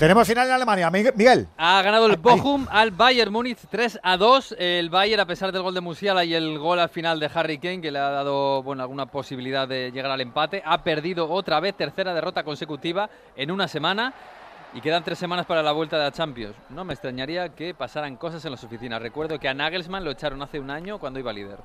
Tenemos 0.00 0.26
final 0.26 0.48
en 0.48 0.54
Alemania. 0.54 0.90
Miguel. 0.90 1.46
Ha 1.58 1.82
ganado 1.82 2.06
el 2.06 2.16
Bochum 2.16 2.66
al 2.70 2.90
Bayern 2.90 3.30
Múnich 3.30 3.58
3 3.68 4.00
a 4.02 4.16
2. 4.16 4.56
El 4.58 4.88
Bayern, 4.88 5.20
a 5.20 5.26
pesar 5.26 5.52
del 5.52 5.60
gol 5.60 5.74
de 5.74 5.82
Musiala 5.82 6.24
y 6.24 6.32
el 6.32 6.58
gol 6.58 6.80
al 6.80 6.88
final 6.88 7.20
de 7.20 7.30
Harry 7.34 7.58
Kane, 7.58 7.82
que 7.82 7.90
le 7.90 7.98
ha 7.98 8.08
dado 8.08 8.62
bueno, 8.62 8.82
alguna 8.82 9.04
posibilidad 9.04 9.68
de 9.68 9.92
llegar 9.92 10.10
al 10.10 10.22
empate, 10.22 10.62
ha 10.64 10.82
perdido 10.82 11.30
otra 11.30 11.60
vez 11.60 11.76
tercera 11.76 12.14
derrota 12.14 12.44
consecutiva 12.44 13.10
en 13.36 13.50
una 13.50 13.68
semana. 13.68 14.14
Y 14.72 14.80
quedan 14.80 15.04
tres 15.04 15.18
semanas 15.18 15.44
para 15.44 15.62
la 15.62 15.72
vuelta 15.72 15.98
de 15.98 16.04
la 16.04 16.12
Champions. 16.12 16.56
No 16.70 16.82
me 16.82 16.94
extrañaría 16.94 17.50
que 17.50 17.74
pasaran 17.74 18.16
cosas 18.16 18.42
en 18.46 18.52
las 18.52 18.64
oficinas. 18.64 19.02
Recuerdo 19.02 19.38
que 19.38 19.50
a 19.50 19.52
Nagelsmann 19.52 20.02
lo 20.02 20.12
echaron 20.12 20.40
hace 20.40 20.58
un 20.58 20.70
año 20.70 20.98
cuando 20.98 21.20
iba 21.20 21.30
líder. 21.30 21.58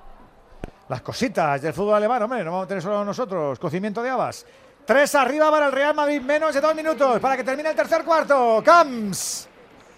Las 0.90 1.02
cositas 1.02 1.62
del 1.62 1.74
fútbol 1.74 1.95
alemán, 1.95 2.22
hombre, 2.22 2.44
no 2.44 2.52
vamos 2.52 2.66
a 2.66 2.68
tener 2.68 2.84
solo 2.84 3.06
nosotros. 3.06 3.57
Cocimiento 3.60 4.03
de 4.03 4.10
habas. 4.10 4.45
Tres 4.86 5.16
arriba 5.16 5.49
para 5.49 5.66
el 5.66 5.72
Real 5.72 5.95
Madrid, 5.95 6.22
menos 6.22 6.53
de 6.53 6.62
dos 6.62 6.76
minutos 6.76 7.20
para 7.20 7.36
que 7.36 7.44
termine 7.44 7.70
el 7.70 7.76
tercer 7.76 8.03
cuarto. 8.03 8.62
Camps. 8.64 9.49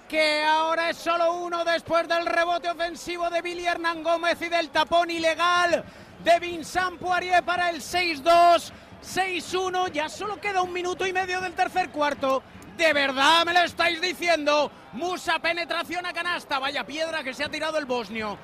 Que 0.08 0.42
ahora 0.44 0.92
es 0.92 0.98
solo 0.98 1.34
uno 1.34 1.66
después 1.66 2.08
del 2.08 2.26
rebote 2.26 2.70
ofensivo 2.70 3.30
de 3.30 3.42
Billy 3.42 3.66
Hernán 3.66 4.02
Gómez 4.02 4.42
y 4.42 4.48
del 4.48 4.70
tapón 4.70 5.12
ilegal 5.12 5.84
de 6.24 6.40
Vincent 6.40 7.00
Poirier 7.00 7.44
para 7.44 7.70
el 7.70 7.82
6-2. 7.82 8.72
6-1, 9.04 9.92
ya 9.92 10.08
solo 10.08 10.40
queda 10.40 10.62
un 10.62 10.72
minuto 10.72 11.06
y 11.06 11.12
medio 11.12 11.42
del 11.42 11.54
tercer 11.54 11.90
cuarto. 11.90 12.42
¿De 12.78 12.94
verdad 12.94 13.46
me 13.46 13.52
lo 13.52 13.60
estáis 13.60 14.00
diciendo? 14.00 14.72
Musa, 14.94 15.38
penetración 15.40 16.06
a 16.06 16.14
canasta. 16.14 16.60
Vaya 16.60 16.86
piedra 16.86 17.26
que 17.26 17.34
se 17.34 17.44
ha 17.44 17.50
tirado 17.50 17.78
el 17.78 17.86
bosnio. 17.86 18.38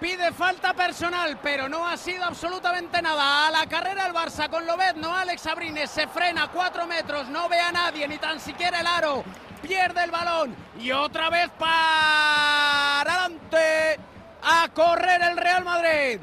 Pide 0.00 0.32
falta 0.32 0.72
personal, 0.72 1.38
pero 1.42 1.68
no 1.68 1.86
ha 1.86 1.94
sido 1.98 2.24
absolutamente 2.24 3.02
nada. 3.02 3.46
A 3.46 3.50
la 3.50 3.66
carrera 3.66 4.06
el 4.06 4.14
Barça 4.14 4.48
con 4.48 4.66
Lobet, 4.66 4.96
no 4.96 5.14
Alex 5.14 5.46
Abrines, 5.46 5.90
se 5.90 6.06
frena 6.06 6.48
cuatro 6.48 6.86
metros, 6.86 7.28
no 7.28 7.50
ve 7.50 7.60
a 7.60 7.70
nadie, 7.70 8.08
ni 8.08 8.16
tan 8.16 8.40
siquiera 8.40 8.80
el 8.80 8.86
aro. 8.86 9.22
Pierde 9.60 10.02
el 10.02 10.10
balón 10.10 10.56
y 10.80 10.90
otra 10.90 11.28
vez 11.28 11.50
para 11.58 13.02
adelante 13.02 14.00
a 14.42 14.68
correr 14.72 15.20
el 15.20 15.36
Real 15.36 15.64
Madrid. 15.64 16.20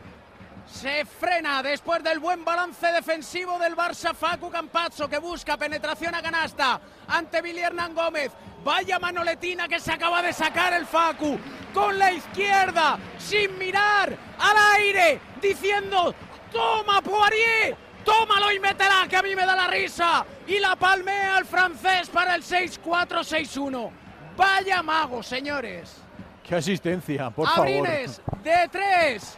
Se 0.72 1.06
frena 1.06 1.64
después 1.64 2.04
del 2.04 2.20
buen 2.20 2.44
balance 2.44 2.86
defensivo 2.88 3.58
del 3.58 3.76
Barça 3.76 4.14
Facu 4.14 4.50
Campazzo 4.52 5.08
que 5.08 5.18
busca 5.18 5.58
penetración 5.58 6.14
a 6.14 6.22
canasta 6.22 6.80
ante 7.08 7.42
Billy 7.42 7.62
Hernán 7.62 7.96
Gómez. 7.96 8.32
Vaya 8.64 9.00
manoletina 9.00 9.68
que 9.68 9.80
se 9.80 9.94
acaba 9.94 10.22
de 10.22 10.34
sacar 10.34 10.74
el 10.74 10.86
Facu 10.86 11.40
con 11.74 11.98
la 11.98 12.12
izquierda, 12.12 12.98
sin 13.18 13.58
mirar 13.58 14.16
al 14.40 14.58
aire, 14.76 15.22
diciendo, 15.42 16.14
toma 16.52 17.02
Poirier, 17.02 17.76
tómalo 18.04 18.52
y 18.52 18.60
métela, 18.60 19.06
que 19.10 19.16
a 19.16 19.22
mí 19.22 19.36
me 19.36 19.46
da 19.46 19.56
la 19.56 19.68
risa. 19.68 20.26
Y 20.48 20.60
la 20.60 20.76
palmea 20.76 21.38
al 21.38 21.46
francés 21.46 22.10
para 22.10 22.36
el 22.36 22.44
6-4-6-1. 22.44 23.90
Vaya 24.36 24.84
mago, 24.84 25.24
señores. 25.24 25.96
Qué 26.44 26.56
asistencia, 26.56 27.30
por 27.30 27.48
Abrines, 27.48 28.22
de 28.44 28.70
tres. 28.72 29.38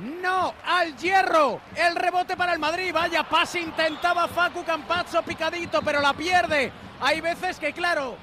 No, 0.00 0.54
al 0.64 0.96
hierro. 0.96 1.60
El 1.76 1.94
rebote 1.94 2.36
para 2.36 2.54
el 2.54 2.58
Madrid. 2.58 2.92
Vaya 2.92 3.22
pase 3.22 3.60
intentaba 3.60 4.28
Facu 4.28 4.64
Campazzo 4.64 5.22
picadito, 5.22 5.82
pero 5.82 6.00
la 6.00 6.14
pierde. 6.14 6.72
Hay 7.00 7.20
veces 7.20 7.58
que, 7.58 7.72
claro, 7.72 8.16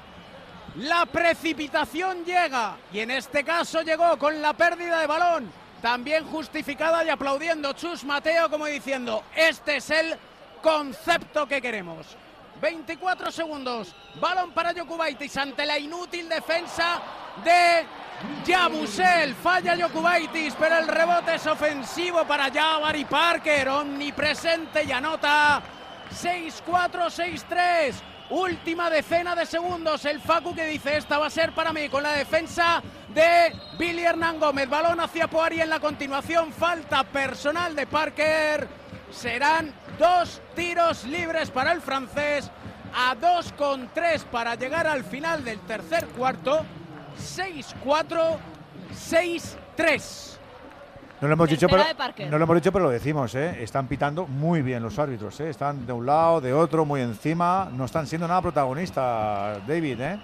la 0.76 1.06
precipitación 1.06 2.24
llega. 2.24 2.76
Y 2.92 3.00
en 3.00 3.12
este 3.12 3.44
caso 3.44 3.82
llegó 3.82 4.18
con 4.18 4.42
la 4.42 4.52
pérdida 4.54 5.00
de 5.00 5.06
balón. 5.06 5.52
También 5.80 6.26
justificada 6.26 7.04
y 7.04 7.08
aplaudiendo 7.08 7.72
Chus 7.72 8.02
Mateo 8.02 8.50
como 8.50 8.66
diciendo, 8.66 9.22
este 9.36 9.76
es 9.76 9.90
el 9.90 10.18
concepto 10.60 11.46
que 11.46 11.62
queremos. 11.62 12.16
24 12.60 13.30
segundos. 13.30 13.94
Balón 14.20 14.50
para 14.50 14.74
Jokubaitis 14.74 15.36
ante 15.36 15.64
la 15.64 15.78
inútil 15.78 16.28
defensa 16.28 17.00
de 17.44 17.86
Yabusel. 18.44 19.34
Falla 19.34 19.76
Jokubaitis, 19.76 20.54
pero 20.58 20.78
el 20.78 20.88
rebote 20.88 21.34
es 21.36 21.46
ofensivo 21.46 22.24
para 22.24 22.50
Jabari 22.50 23.04
Parker. 23.04 23.68
Omnipresente 23.68 24.84
y 24.84 24.92
anota 24.92 25.62
6-4-6-3. 26.10 27.94
Última 28.30 28.90
decena 28.90 29.34
de 29.34 29.46
segundos. 29.46 30.04
El 30.04 30.20
Facu 30.20 30.54
que 30.54 30.66
dice 30.66 30.96
esta 30.96 31.18
va 31.18 31.26
a 31.26 31.30
ser 31.30 31.52
para 31.52 31.72
mí 31.72 31.88
con 31.88 32.02
la 32.02 32.12
defensa 32.12 32.82
de 33.08 33.52
Billy 33.78 34.04
Hernán 34.04 34.38
Gómez. 34.38 34.68
Balón 34.68 35.00
hacia 35.00 35.28
Poari 35.28 35.60
en 35.60 35.70
la 35.70 35.80
continuación. 35.80 36.52
Falta 36.52 37.04
personal 37.04 37.74
de 37.74 37.86
Parker. 37.86 38.68
Serán 39.10 39.72
dos 39.98 40.42
tiros 40.54 41.04
libres 41.04 41.50
para 41.50 41.72
el 41.72 41.80
francés. 41.80 42.50
A 42.94 43.14
2 43.14 43.52
con 43.52 43.90
3 43.92 44.24
para 44.24 44.54
llegar 44.54 44.86
al 44.86 45.04
final 45.04 45.44
del 45.44 45.60
tercer 45.60 46.06
cuarto. 46.08 46.64
6-4, 47.18 48.36
6-3. 49.76 50.38
No 51.20 51.26
lo, 51.26 51.34
hemos 51.34 51.50
dicho, 51.50 51.66
pero, 51.68 51.82
no 52.30 52.38
lo 52.38 52.44
hemos 52.44 52.56
dicho, 52.56 52.70
pero 52.70 52.84
lo 52.84 52.90
decimos, 52.90 53.34
¿eh? 53.34 53.60
Están 53.60 53.88
pitando 53.88 54.28
muy 54.28 54.62
bien 54.62 54.84
los 54.84 54.96
árbitros, 55.00 55.40
¿eh? 55.40 55.50
Están 55.50 55.84
de 55.84 55.92
un 55.92 56.06
lado, 56.06 56.40
de 56.40 56.52
otro, 56.52 56.84
muy 56.84 57.00
encima. 57.00 57.68
No 57.72 57.86
están 57.86 58.06
siendo 58.06 58.28
nada 58.28 58.40
protagonistas, 58.40 59.66
David, 59.66 60.00
¿eh? 60.00 60.20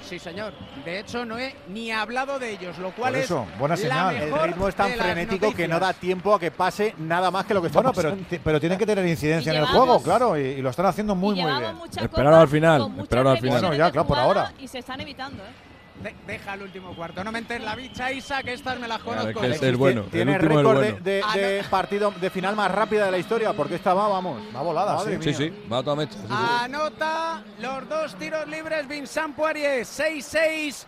Sí, 0.00 0.20
señor. 0.20 0.52
De 0.84 1.00
hecho, 1.00 1.24
no 1.24 1.38
he 1.38 1.56
ni 1.68 1.90
hablado 1.90 2.38
de 2.38 2.50
ellos, 2.50 2.78
lo 2.78 2.92
cual 2.92 3.14
Por 3.14 3.22
eso, 3.22 3.46
es 3.52 3.58
buena 3.58 3.74
la 3.74 3.80
señal. 3.80 4.16
El 4.16 4.42
ritmo 4.42 4.68
es 4.68 4.74
tan 4.76 4.92
frenético 4.92 5.52
que 5.52 5.66
no 5.66 5.80
da 5.80 5.92
tiempo 5.92 6.34
a 6.34 6.40
que 6.40 6.52
pase 6.52 6.94
nada 6.98 7.30
más 7.32 7.44
que 7.46 7.54
lo 7.54 7.60
que 7.60 7.66
está 7.66 7.80
Bueno, 7.80 7.92
pero, 7.94 8.16
pero 8.42 8.60
tienen 8.60 8.78
que 8.78 8.86
tener 8.86 9.06
incidencia 9.06 9.52
Y 9.52 9.56
en 9.56 9.62
el 9.62 9.68
juego, 9.68 10.00
claro, 10.02 10.38
y, 10.38 10.42
y 10.42 10.62
lo 10.62 10.70
están 10.70 10.86
haciendo 10.86 11.16
muy, 11.16 11.34
muy 11.34 11.52
bien. 11.52 11.76
Esperaron 12.00 12.40
al 12.40 12.48
final, 12.48 12.92
esperaron 12.98 13.32
al 13.32 13.38
final. 13.38 13.60
Bueno, 13.60 13.74
ya, 13.74 13.90
claro, 13.90 14.06
por 14.06 14.18
ahora. 14.18 14.52
Y 14.58 14.68
se 14.68 14.78
están 14.78 15.00
evitando, 15.00 15.42
¿eh? 15.42 15.69
De- 16.02 16.14
deja 16.26 16.54
el 16.54 16.62
último 16.62 16.94
cuarto. 16.94 17.22
No 17.22 17.30
me 17.30 17.42
la 17.58 17.74
bicha, 17.74 18.10
Isa, 18.10 18.42
que 18.42 18.54
estas 18.54 18.78
me 18.78 18.88
las 18.88 19.00
conozco. 19.02 19.28
es 19.30 19.36
que 19.36 19.50
es 19.56 19.62
el 19.62 19.76
bueno. 19.76 20.02
Tiene 20.04 20.36
el 20.36 20.42
último 20.42 20.60
es 20.60 20.66
el 20.66 20.72
récord 20.72 20.80
de, 20.82 20.90
bueno. 20.92 21.04
de- 21.04 21.22
Ah, 21.24 21.36
de 21.36 21.64
partido 21.68 22.10
de 22.18 22.30
final 22.30 22.56
más 22.56 22.70
rápida 22.70 23.04
de 23.06 23.10
la 23.10 23.18
historia, 23.18 23.52
porque 23.52 23.74
esta 23.74 23.92
va, 23.92 24.08
vamos. 24.08 24.40
Va 24.54 24.62
volada, 24.62 24.94
Madre 24.94 25.18
sí. 25.22 25.34
Sí, 25.34 25.44
mía. 25.50 25.52
sí, 25.62 25.68
va 25.70 25.78
a 25.78 25.82
toda 25.82 25.96
mecha. 25.96 26.14
sí, 26.14 26.20
sí. 26.26 26.34
Anota 26.62 27.42
los 27.58 27.88
dos 27.88 28.14
tiros 28.16 28.46
libres 28.48 28.88
Vincent 28.88 29.36
Poirier. 29.36 29.84
6-6, 29.84 30.86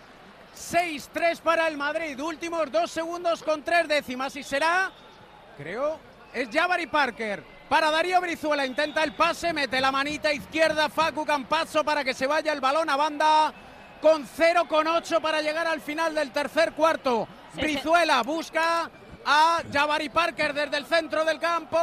6-3 0.55 1.41
para 1.41 1.69
el 1.69 1.77
Madrid. 1.77 2.19
Últimos 2.21 2.71
dos 2.71 2.91
segundos 2.91 3.43
con 3.43 3.63
tres 3.63 3.89
décimas. 3.89 4.35
Y 4.37 4.43
será, 4.43 4.91
creo, 5.57 5.99
es 6.33 6.49
Jabari 6.51 6.87
Parker. 6.87 7.43
Para 7.69 7.91
Darío 7.91 8.21
Brizuela 8.21 8.67
intenta 8.67 9.03
el 9.03 9.15
pase, 9.15 9.53
mete 9.55 9.81
la 9.81 9.91
manita 9.91 10.31
izquierda 10.33 10.91
Facu 10.91 11.25
Campazzo 11.25 11.83
para 11.85 12.05
que 12.05 12.13
se 12.13 12.27
vaya 12.27 12.53
el 12.53 12.61
balón 12.61 12.91
a 12.91 12.97
banda 12.97 13.53
con 14.03 14.27
0 14.27 14.67
con 14.69 14.87
8 14.89 15.21
para 15.21 15.41
llegar 15.41 15.67
al 15.67 15.81
final 15.81 16.15
del 16.15 16.33
tercer 16.33 16.73
cuarto. 16.73 17.29
Sí, 17.55 17.61
Brizuela 17.61 18.23
busca 18.23 18.91
a 19.25 19.63
Jabari 19.73 20.09
Parker 20.09 20.53
desde 20.53 20.77
el 20.77 20.87
centro 20.87 21.25
del 21.25 21.39
campo. 21.39 21.79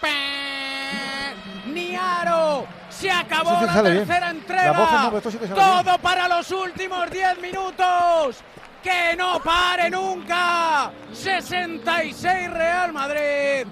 ¡Pe! 0.00 1.70
Niaro. 1.70 2.66
Se 2.88 3.10
acabó 3.10 3.60
sí 3.60 3.66
la 3.66 3.82
bien. 3.82 3.96
tercera 3.98 4.30
entrega. 4.30 4.72
La 4.72 5.20
sí 5.30 5.38
bien. 5.38 5.54
Todo 5.54 5.98
para 5.98 6.26
los 6.26 6.50
últimos 6.50 7.10
10 7.10 7.40
minutos. 7.40 8.38
Que 8.82 9.14
no 9.16 9.40
pare 9.40 9.90
nunca. 9.90 10.90
66 11.12 12.50
Real 12.50 12.92
Madrid. 12.92 13.66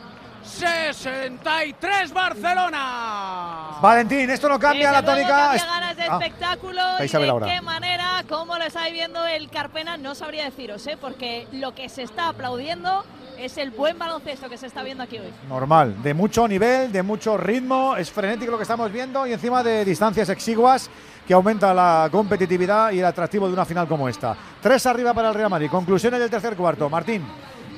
63 0.51 2.12
Barcelona. 2.12 3.78
Valentín, 3.81 4.28
esto 4.31 4.48
no 4.48 4.59
cambia 4.59 4.90
Desde 4.90 5.02
la 5.02 5.06
tónica. 5.12 5.51
había 5.52 5.64
ganas 5.64 5.97
de 5.97 6.02
Ah, 6.02 6.18
espectáculo 6.20 6.81
y 6.98 7.02
de 7.06 7.47
qué 7.47 7.60
manera, 7.60 8.24
cómo 8.28 8.59
lo 8.59 8.64
está 8.64 8.85
viviendo 8.86 9.24
el 9.27 9.48
Carpena, 9.48 9.97
no 9.97 10.14
sabría 10.14 10.44
deciros, 10.44 10.85
¿eh? 10.89 10.98
porque 11.01 11.47
lo 11.52 11.72
que 11.74 11.89
se 11.89 12.02
está 12.02 12.28
aplaudiendo 12.28 13.05
es 13.39 13.56
el 13.59 13.70
buen 13.70 13.97
baloncesto 13.98 14.48
que 14.48 14.56
se 14.59 14.66
está 14.66 14.82
viendo 14.82 15.05
aquí 15.05 15.18
hoy. 15.18 15.32
Normal, 15.48 16.02
de 16.02 16.12
mucho 16.14 16.48
nivel, 16.48 16.90
de 16.90 17.02
mucho 17.02 17.36
ritmo, 17.36 17.97
es 17.97 18.10
frenético 18.10 18.51
lo 18.51 18.56
que 18.59 18.64
estamos 18.64 18.90
viendo 18.90 19.27
y 19.27 19.32
encima 19.32 19.62
de 19.62 19.85
distancias 19.85 20.28
exiguas 20.31 20.90
que 21.27 21.32
aumenta 21.32 21.72
la 21.72 22.09
competitividad 22.10 22.90
y 22.90 22.98
el 22.98 23.05
atractivo 23.05 23.47
de 23.47 23.52
una 23.52 23.64
final 23.64 23.86
como 23.86 24.09
esta. 24.09 24.36
Tres 24.60 24.85
arriba 24.86 25.14
para 25.14 25.28
el 25.28 25.35
Real 25.35 25.48
Madrid. 25.48 25.70
Conclusiones 25.70 26.18
del 26.18 26.28
tercer 26.28 26.56
cuarto. 26.56 26.90
Martín. 26.90 27.24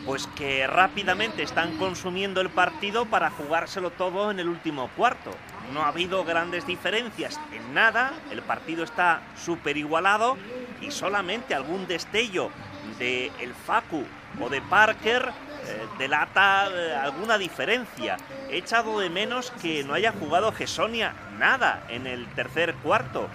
Pues 0.05 0.27
que 0.27 0.67
rápidamente 0.67 1.43
están 1.43 1.77
consumiendo 1.79 2.41
el 2.41 2.51
partido 2.51 3.07
para 3.07 3.31
jugárselo 3.31 3.91
todo 3.91 4.31
en 4.31 4.41
el 4.41 4.49
último 4.49 4.91
cuarto. 4.97 5.31
No 5.73 5.83
ha 5.83 5.89
habido 5.89 6.25
grandes 6.25 6.67
diferencias 6.67 7.39
en 7.53 7.73
nada, 7.73 8.13
el 8.31 8.43
partido 8.43 8.83
está 8.83 9.23
súper 9.37 9.77
igualado 9.77 10.37
y 10.81 10.91
solamente 10.91 11.55
algún 11.55 11.87
destello 11.87 12.51
de 12.99 13.31
el 13.41 13.55
Facu 13.55 14.05
o 14.41 14.49
de 14.49 14.61
Parker 14.61 15.33
eh, 15.65 15.87
delata 15.99 16.69
eh, 16.69 16.95
alguna 16.97 17.39
diferencia. 17.39 18.17
He 18.51 18.59
echado 18.59 18.99
de 18.99 19.09
menos 19.09 19.53
que 19.63 19.85
no 19.85 19.95
haya 19.95 20.13
jugado 20.13 20.53
Gesonia 20.53 21.15
nada 21.39 21.85
en 21.89 22.09
el 22.09 22.27
tercer 22.35 22.75
cuarto. 22.75 23.29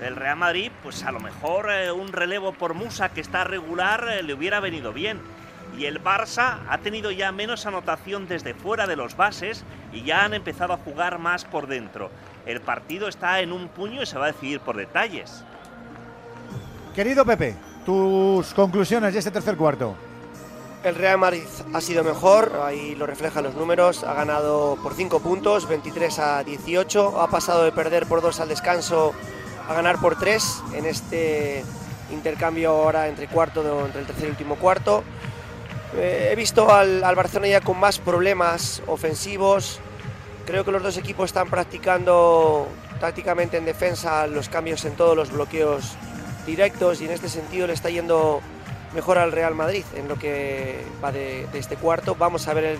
El 0.00 0.16
Real 0.16 0.36
Madrid, 0.36 0.70
pues 0.82 1.02
a 1.02 1.12
lo 1.12 1.20
mejor 1.20 1.70
eh, 1.70 1.90
un 1.90 2.12
relevo 2.12 2.52
por 2.52 2.74
Musa 2.74 3.08
que 3.08 3.20
está 3.20 3.42
regular 3.44 4.06
le 4.22 4.34
hubiera 4.34 4.60
venido 4.60 4.92
bien. 4.92 5.20
Y 5.78 5.86
el 5.86 6.02
Barça 6.02 6.58
ha 6.68 6.78
tenido 6.78 7.10
ya 7.10 7.32
menos 7.32 7.66
anotación 7.66 8.28
desde 8.28 8.54
fuera 8.54 8.86
de 8.86 8.96
los 8.96 9.16
bases 9.16 9.64
y 9.92 10.02
ya 10.02 10.24
han 10.24 10.34
empezado 10.34 10.72
a 10.74 10.76
jugar 10.76 11.18
más 11.18 11.44
por 11.44 11.66
dentro. 11.66 12.10
El 12.46 12.60
partido 12.60 13.08
está 13.08 13.40
en 13.40 13.52
un 13.52 13.68
puño 13.68 14.02
y 14.02 14.06
se 14.06 14.18
va 14.18 14.26
a 14.26 14.32
decidir 14.32 14.60
por 14.60 14.76
detalles. 14.76 15.44
Querido 16.94 17.24
Pepe, 17.24 17.56
tus 17.86 18.52
conclusiones 18.52 19.12
de 19.14 19.18
este 19.18 19.30
tercer 19.30 19.56
cuarto. 19.56 19.96
El 20.84 20.96
Real 20.96 21.16
Madrid 21.16 21.44
ha 21.72 21.80
sido 21.80 22.02
mejor, 22.02 22.60
ahí 22.64 22.96
lo 22.96 23.06
reflejan 23.06 23.44
los 23.44 23.54
números, 23.54 24.02
ha 24.02 24.14
ganado 24.14 24.76
por 24.82 24.94
5 24.94 25.20
puntos, 25.20 25.68
23 25.68 26.18
a 26.18 26.42
18, 26.42 27.20
ha 27.20 27.28
pasado 27.28 27.62
de 27.62 27.70
perder 27.70 28.06
por 28.06 28.20
2 28.20 28.40
al 28.40 28.48
descanso 28.48 29.14
a 29.68 29.74
ganar 29.74 30.00
por 30.00 30.18
3 30.18 30.62
en 30.74 30.86
este 30.86 31.64
intercambio 32.10 32.70
ahora 32.70 33.06
entre 33.06 33.28
cuarto, 33.28 33.86
entre 33.86 34.00
el 34.00 34.06
tercer 34.08 34.26
y 34.26 34.30
último 34.30 34.56
cuarto. 34.56 35.04
Eh, 35.94 36.30
he 36.32 36.36
visto 36.36 36.72
al, 36.72 37.04
al 37.04 37.14
Barcelona 37.14 37.48
ya 37.48 37.60
con 37.60 37.78
más 37.78 37.98
problemas 37.98 38.82
ofensivos, 38.86 39.80
creo 40.46 40.64
que 40.64 40.72
los 40.72 40.82
dos 40.82 40.96
equipos 40.96 41.26
están 41.26 41.50
practicando 41.50 42.66
tácticamente 43.00 43.56
en 43.56 43.64
defensa 43.64 44.26
los 44.26 44.48
cambios 44.48 44.84
en 44.84 44.94
todos 44.94 45.16
los 45.16 45.32
bloqueos 45.32 45.96
directos 46.46 47.00
y 47.00 47.06
en 47.06 47.12
este 47.12 47.28
sentido 47.28 47.66
le 47.66 47.72
está 47.72 47.90
yendo 47.90 48.40
mejor 48.94 49.18
al 49.18 49.32
Real 49.32 49.54
Madrid 49.54 49.84
en 49.96 50.08
lo 50.08 50.18
que 50.18 50.84
va 51.02 51.12
de, 51.12 51.46
este 51.54 51.76
cuarto. 51.76 52.14
Vamos 52.14 52.46
a 52.48 52.54
ver 52.54 52.78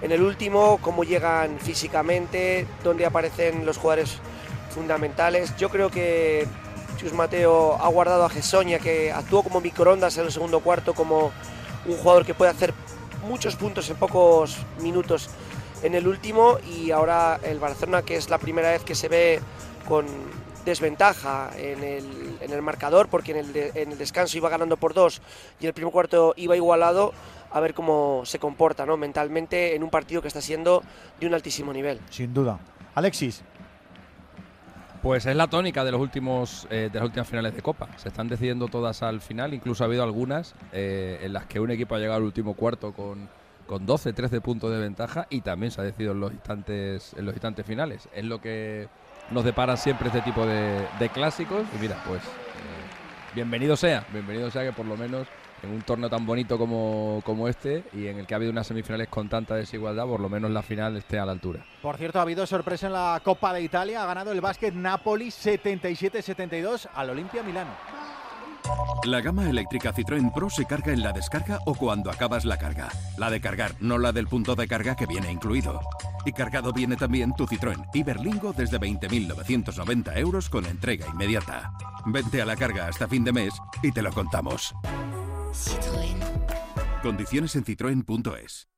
en 0.00 0.12
el 0.12 0.22
último 0.22 0.78
cómo 0.80 1.04
llegan 1.04 1.58
físicamente, 1.58 2.66
dónde 2.82 3.06
aparecen 3.06 3.64
los 3.64 3.78
jugadores 3.78 4.18
fundamentales. 4.74 5.56
Yo 5.56 5.68
creo 5.68 5.90
que 5.90 6.46
Chus 6.96 7.12
Mateo 7.12 7.76
ha 7.80 7.88
guardado 7.88 8.24
a 8.24 8.30
Gesonia, 8.30 8.78
que 8.78 9.12
actuó 9.12 9.42
como 9.42 9.60
microondas 9.60 10.16
en 10.18 10.24
el 10.24 10.32
segundo 10.32 10.60
cuarto, 10.60 10.94
como 10.94 11.32
un 11.86 11.96
jugador 11.96 12.24
que 12.24 12.34
puede 12.34 12.50
hacer 12.50 12.74
muchos 13.26 13.56
puntos 13.56 13.88
en 13.90 13.96
pocos 13.96 14.58
minutos 14.80 15.30
en 15.82 15.94
el 15.94 16.06
último 16.06 16.58
y 16.76 16.90
ahora 16.90 17.40
el 17.42 17.58
Barcelona 17.58 18.02
que 18.02 18.16
es 18.16 18.30
la 18.30 18.38
primera 18.38 18.70
vez 18.70 18.82
que 18.84 18.94
se 18.94 19.08
ve 19.08 19.40
con 19.88 20.06
desventaja 20.64 21.50
en 21.56 21.82
el, 21.82 22.38
en 22.40 22.52
el 22.52 22.62
marcador 22.62 23.08
porque 23.08 23.32
en 23.32 23.38
el, 23.38 23.56
en 23.74 23.92
el 23.92 23.98
descanso 23.98 24.36
iba 24.36 24.48
ganando 24.48 24.76
por 24.76 24.94
dos 24.94 25.20
y 25.60 25.66
el 25.66 25.72
primer 25.72 25.92
cuarto 25.92 26.34
iba 26.36 26.56
igualado 26.56 27.12
a 27.50 27.60
ver 27.60 27.74
cómo 27.74 28.22
se 28.24 28.38
comporta 28.38 28.86
¿no? 28.86 28.96
mentalmente 28.96 29.74
en 29.74 29.82
un 29.82 29.90
partido 29.90 30.22
que 30.22 30.28
está 30.28 30.40
siendo 30.40 30.82
de 31.20 31.26
un 31.26 31.34
altísimo 31.34 31.72
nivel. 31.72 32.00
Sin 32.10 32.32
duda. 32.32 32.58
Alexis, 32.94 33.42
Pues 35.02 35.26
es 35.26 35.34
la 35.34 35.48
tónica 35.48 35.84
de 35.84 35.90
los 35.90 36.00
últimos 36.00 36.68
eh, 36.70 36.88
de 36.92 36.98
las 37.00 37.06
últimas 37.06 37.28
finales 37.28 37.56
de 37.56 37.60
Copa. 37.60 37.88
Se 37.96 38.08
están 38.08 38.28
decidiendo 38.28 38.68
todas 38.68 39.02
al 39.02 39.20
final. 39.20 39.52
Incluso 39.52 39.82
ha 39.82 39.88
habido 39.88 40.04
algunas 40.04 40.54
eh, 40.72 41.18
en 41.22 41.32
las 41.32 41.46
que 41.46 41.58
un 41.58 41.72
equipo 41.72 41.96
ha 41.96 41.98
llegado 41.98 42.18
al 42.18 42.22
último 42.22 42.54
cuarto 42.54 42.92
con, 42.92 43.28
con 43.66 43.84
12, 43.84 44.12
13 44.12 44.40
puntos 44.40 44.70
de 44.70 44.78
ventaja 44.78 45.26
y 45.28 45.40
también 45.40 45.72
se 45.72 45.80
ha 45.80 45.84
decidido 45.84 46.12
en 46.12 46.20
los 46.20 46.32
instantes 46.32 47.14
en 47.18 47.24
los 47.26 47.34
instantes 47.34 47.66
finales. 47.66 48.08
Es 48.14 48.24
lo 48.24 48.40
que 48.40 48.88
nos 49.32 49.44
depara 49.44 49.76
siempre 49.76 50.06
este 50.06 50.20
tipo 50.20 50.46
de, 50.46 50.86
clásicos. 51.12 51.66
Y 51.76 51.80
mira, 51.80 52.00
pues 52.06 52.22
eh, 52.22 53.34
bienvenido 53.34 53.74
sea, 53.74 54.06
bienvenido 54.12 54.52
sea 54.52 54.62
que 54.62 54.72
por 54.72 54.86
lo 54.86 54.96
menos 54.96 55.26
en 55.62 55.70
un 55.70 55.82
torneo 55.82 56.10
tan 56.10 56.26
bonito 56.26 56.58
como, 56.58 57.22
como 57.24 57.48
este 57.48 57.84
y 57.92 58.06
en 58.06 58.18
el 58.18 58.26
que 58.26 58.34
ha 58.34 58.36
habido 58.36 58.52
unas 58.52 58.66
semifinales 58.66 59.08
con 59.08 59.28
tanta 59.28 59.54
desigualdad, 59.54 60.06
por 60.06 60.20
lo 60.20 60.28
menos 60.28 60.50
la 60.50 60.62
final 60.62 60.96
esté 60.96 61.18
a 61.18 61.26
la 61.26 61.32
altura. 61.32 61.64
Por 61.80 61.96
cierto, 61.96 62.18
ha 62.18 62.22
habido 62.22 62.46
sorpresa 62.46 62.86
en 62.86 62.94
la 62.94 63.20
Copa 63.24 63.52
de 63.52 63.62
Italia. 63.62 64.02
Ha 64.02 64.06
ganado 64.06 64.32
el 64.32 64.40
básquet 64.40 64.74
Napoli 64.74 65.28
77-72 65.28 66.88
al 66.94 67.10
Olimpia 67.10 67.42
Milano. 67.42 67.72
La 69.04 69.20
gama 69.20 69.48
eléctrica 69.50 69.92
Citroën 69.92 70.32
Pro 70.32 70.48
se 70.48 70.64
carga 70.64 70.92
en 70.92 71.02
la 71.02 71.12
descarga 71.12 71.58
o 71.66 71.74
cuando 71.74 72.10
acabas 72.10 72.44
la 72.44 72.56
carga. 72.56 72.88
La 73.16 73.30
de 73.30 73.40
cargar, 73.40 73.72
no 73.80 73.98
la 73.98 74.12
del 74.12 74.28
punto 74.28 74.54
de 74.54 74.68
carga 74.68 74.94
que 74.94 75.06
viene 75.06 75.32
incluido. 75.32 75.80
Y 76.24 76.32
cargado 76.32 76.72
viene 76.72 76.96
también 76.96 77.34
tu 77.34 77.46
Citroën 77.46 77.88
Iberlingo 77.92 78.52
desde 78.52 78.78
20.990 78.78 80.16
euros 80.16 80.48
con 80.48 80.66
entrega 80.66 81.08
inmediata. 81.08 81.72
Vente 82.06 82.40
a 82.40 82.46
la 82.46 82.56
carga 82.56 82.86
hasta 82.86 83.08
fin 83.08 83.24
de 83.24 83.32
mes 83.32 83.54
y 83.82 83.90
te 83.90 84.02
lo 84.02 84.12
contamos. 84.12 84.72
Condiciones 87.02 87.56
en 87.56 87.64
citroen.es. 87.64 88.68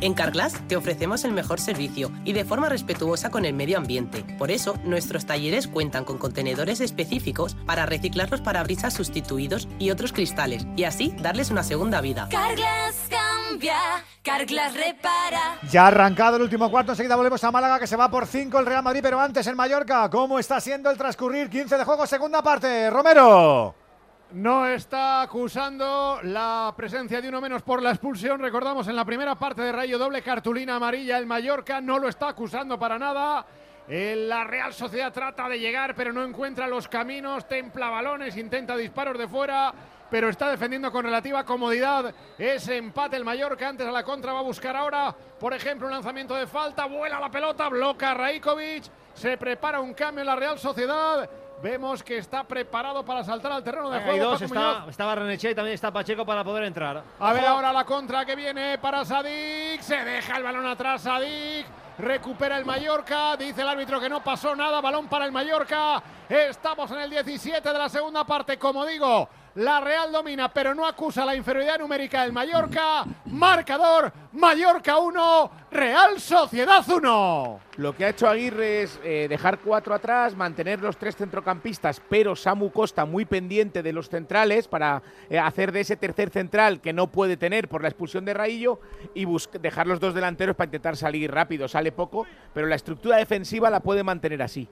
En 0.00 0.12
Carglass 0.12 0.54
te 0.68 0.76
ofrecemos 0.76 1.24
el 1.24 1.32
mejor 1.32 1.60
servicio 1.60 2.12
y 2.24 2.34
de 2.34 2.44
forma 2.44 2.68
respetuosa 2.68 3.30
con 3.30 3.44
el 3.46 3.54
medio 3.54 3.78
ambiente. 3.78 4.22
Por 4.36 4.50
eso, 4.50 4.76
nuestros 4.84 5.24
talleres 5.24 5.66
cuentan 5.66 6.04
con 6.04 6.18
contenedores 6.18 6.80
específicos 6.80 7.56
para 7.66 7.86
reciclar 7.86 8.30
los 8.30 8.42
parabrisas 8.42 8.92
sustituidos 8.94 9.66
y 9.78 9.90
otros 9.90 10.12
cristales 10.12 10.66
y 10.76 10.84
así 10.84 11.14
darles 11.20 11.50
una 11.50 11.62
segunda 11.62 12.00
vida. 12.02 12.28
Carglass 12.30 13.08
cambia, 13.08 13.76
Carglass 14.22 14.74
repara. 14.74 15.58
ya 15.70 15.84
ha 15.84 15.88
arrancado 15.88 16.36
el 16.36 16.42
último 16.42 16.70
cuarto. 16.70 16.92
Enseguida 16.92 17.16
volvemos 17.16 17.42
a 17.42 17.50
Málaga 17.50 17.78
que 17.78 17.86
se 17.86 17.96
va 17.96 18.10
por 18.10 18.26
5 18.26 18.58
el 18.58 18.66
Real 18.66 18.82
Madrid, 18.82 19.00
pero 19.02 19.18
antes 19.18 19.46
el 19.46 19.56
Mallorca. 19.56 20.10
¿Cómo 20.10 20.38
está 20.38 20.60
siendo 20.60 20.90
el 20.90 20.98
transcurrir? 20.98 21.48
15 21.48 21.78
de 21.78 21.84
juego, 21.84 22.06
segunda 22.06 22.42
parte. 22.42 22.90
Romero. 22.90 23.87
No 24.32 24.66
está 24.66 25.22
acusando 25.22 26.20
la 26.22 26.74
presencia 26.76 27.22
de 27.22 27.30
uno 27.30 27.40
menos 27.40 27.62
por 27.62 27.82
la 27.82 27.90
expulsión. 27.90 28.38
Recordamos 28.40 28.86
en 28.86 28.94
la 28.94 29.06
primera 29.06 29.36
parte 29.36 29.62
de 29.62 29.72
Rayo 29.72 29.96
doble 29.98 30.20
cartulina 30.20 30.76
amarilla. 30.76 31.16
El 31.16 31.24
Mallorca 31.24 31.80
no 31.80 31.98
lo 31.98 32.08
está 32.08 32.28
acusando 32.28 32.78
para 32.78 32.98
nada. 32.98 33.46
La 33.88 34.44
Real 34.44 34.74
Sociedad 34.74 35.14
trata 35.14 35.48
de 35.48 35.58
llegar, 35.58 35.94
pero 35.94 36.12
no 36.12 36.22
encuentra 36.22 36.68
los 36.68 36.88
caminos. 36.88 37.48
Templa 37.48 37.88
balones, 37.88 38.36
intenta 38.36 38.76
disparos 38.76 39.16
de 39.16 39.26
fuera, 39.26 39.72
pero 40.10 40.28
está 40.28 40.50
defendiendo 40.50 40.92
con 40.92 41.06
relativa 41.06 41.42
comodidad. 41.42 42.14
Ese 42.36 42.76
empate 42.76 43.16
el 43.16 43.24
Mallorca. 43.24 43.66
Antes 43.66 43.86
a 43.86 43.92
la 43.92 44.04
contra 44.04 44.34
va 44.34 44.40
a 44.40 44.42
buscar 44.42 44.76
ahora, 44.76 45.16
por 45.40 45.54
ejemplo, 45.54 45.86
un 45.86 45.94
lanzamiento 45.94 46.34
de 46.34 46.46
falta. 46.46 46.84
Vuela 46.84 47.18
la 47.18 47.30
pelota, 47.30 47.70
bloca 47.70 48.12
Raikovic. 48.12 48.84
Se 49.14 49.38
prepara 49.38 49.80
un 49.80 49.94
cambio 49.94 50.20
en 50.20 50.26
la 50.26 50.36
Real 50.36 50.58
Sociedad. 50.58 51.28
Vemos 51.62 52.04
que 52.04 52.18
está 52.18 52.44
preparado 52.44 53.04
para 53.04 53.24
saltar 53.24 53.50
al 53.50 53.64
terreno 53.64 53.90
de 53.90 53.98
Hay 53.98 54.04
juego. 54.04 54.30
dos, 54.30 54.42
está, 54.42 54.84
está 54.88 55.04
Barrenechea 55.06 55.50
y 55.50 55.54
también 55.54 55.74
está 55.74 55.90
Pacheco 55.90 56.24
para 56.24 56.44
poder 56.44 56.64
entrar. 56.64 57.02
A 57.18 57.32
ver 57.32 57.44
ahora 57.46 57.72
la 57.72 57.84
contra 57.84 58.24
que 58.24 58.36
viene 58.36 58.78
para 58.78 59.04
Sadik. 59.04 59.80
Se 59.80 59.96
deja 60.04 60.36
el 60.36 60.44
balón 60.44 60.66
atrás 60.66 61.02
Sadik. 61.02 61.66
Recupera 61.98 62.58
el 62.58 62.64
Mallorca. 62.64 63.36
Dice 63.36 63.62
el 63.62 63.68
árbitro 63.68 63.98
que 64.00 64.08
no 64.08 64.22
pasó 64.22 64.54
nada. 64.54 64.80
Balón 64.80 65.08
para 65.08 65.24
el 65.24 65.32
Mallorca. 65.32 66.00
Estamos 66.28 66.90
en 66.92 67.00
el 67.00 67.10
17 67.10 67.72
de 67.72 67.78
la 67.78 67.88
segunda 67.88 68.24
parte. 68.24 68.56
Como 68.56 68.86
digo, 68.86 69.28
la 69.58 69.80
Real 69.80 70.12
domina, 70.12 70.52
pero 70.52 70.72
no 70.72 70.86
acusa 70.86 71.24
la 71.24 71.34
inferioridad 71.34 71.80
numérica 71.80 72.22
del 72.22 72.32
Mallorca. 72.32 73.04
Marcador: 73.26 74.12
Mallorca 74.32 74.98
1, 74.98 75.50
Real 75.72 76.20
Sociedad 76.20 76.88
1. 76.88 77.60
Lo 77.76 77.96
que 77.96 78.04
ha 78.04 78.10
hecho 78.10 78.28
Aguirre 78.28 78.82
es 78.82 79.00
eh, 79.02 79.26
dejar 79.28 79.58
cuatro 79.58 79.94
atrás, 79.94 80.36
mantener 80.36 80.80
los 80.80 80.96
tres 80.96 81.16
centrocampistas, 81.16 82.00
pero 82.08 82.36
Samu 82.36 82.70
Costa 82.70 83.04
muy 83.04 83.24
pendiente 83.24 83.82
de 83.82 83.92
los 83.92 84.08
centrales 84.08 84.68
para 84.68 85.02
eh, 85.28 85.40
hacer 85.40 85.72
de 85.72 85.80
ese 85.80 85.96
tercer 85.96 86.30
central 86.30 86.80
que 86.80 86.92
no 86.92 87.08
puede 87.08 87.36
tener 87.36 87.68
por 87.68 87.82
la 87.82 87.88
expulsión 87.88 88.24
de 88.24 88.34
Raillo 88.34 88.78
y 89.12 89.26
dejar 89.60 89.88
los 89.88 89.98
dos 89.98 90.14
delanteros 90.14 90.54
para 90.54 90.66
intentar 90.66 90.96
salir 90.96 91.32
rápido. 91.32 91.66
Sale 91.66 91.90
poco, 91.90 92.28
pero 92.54 92.68
la 92.68 92.76
estructura 92.76 93.16
defensiva 93.16 93.70
la 93.70 93.80
puede 93.80 94.04
mantener 94.04 94.40
así. 94.40 94.68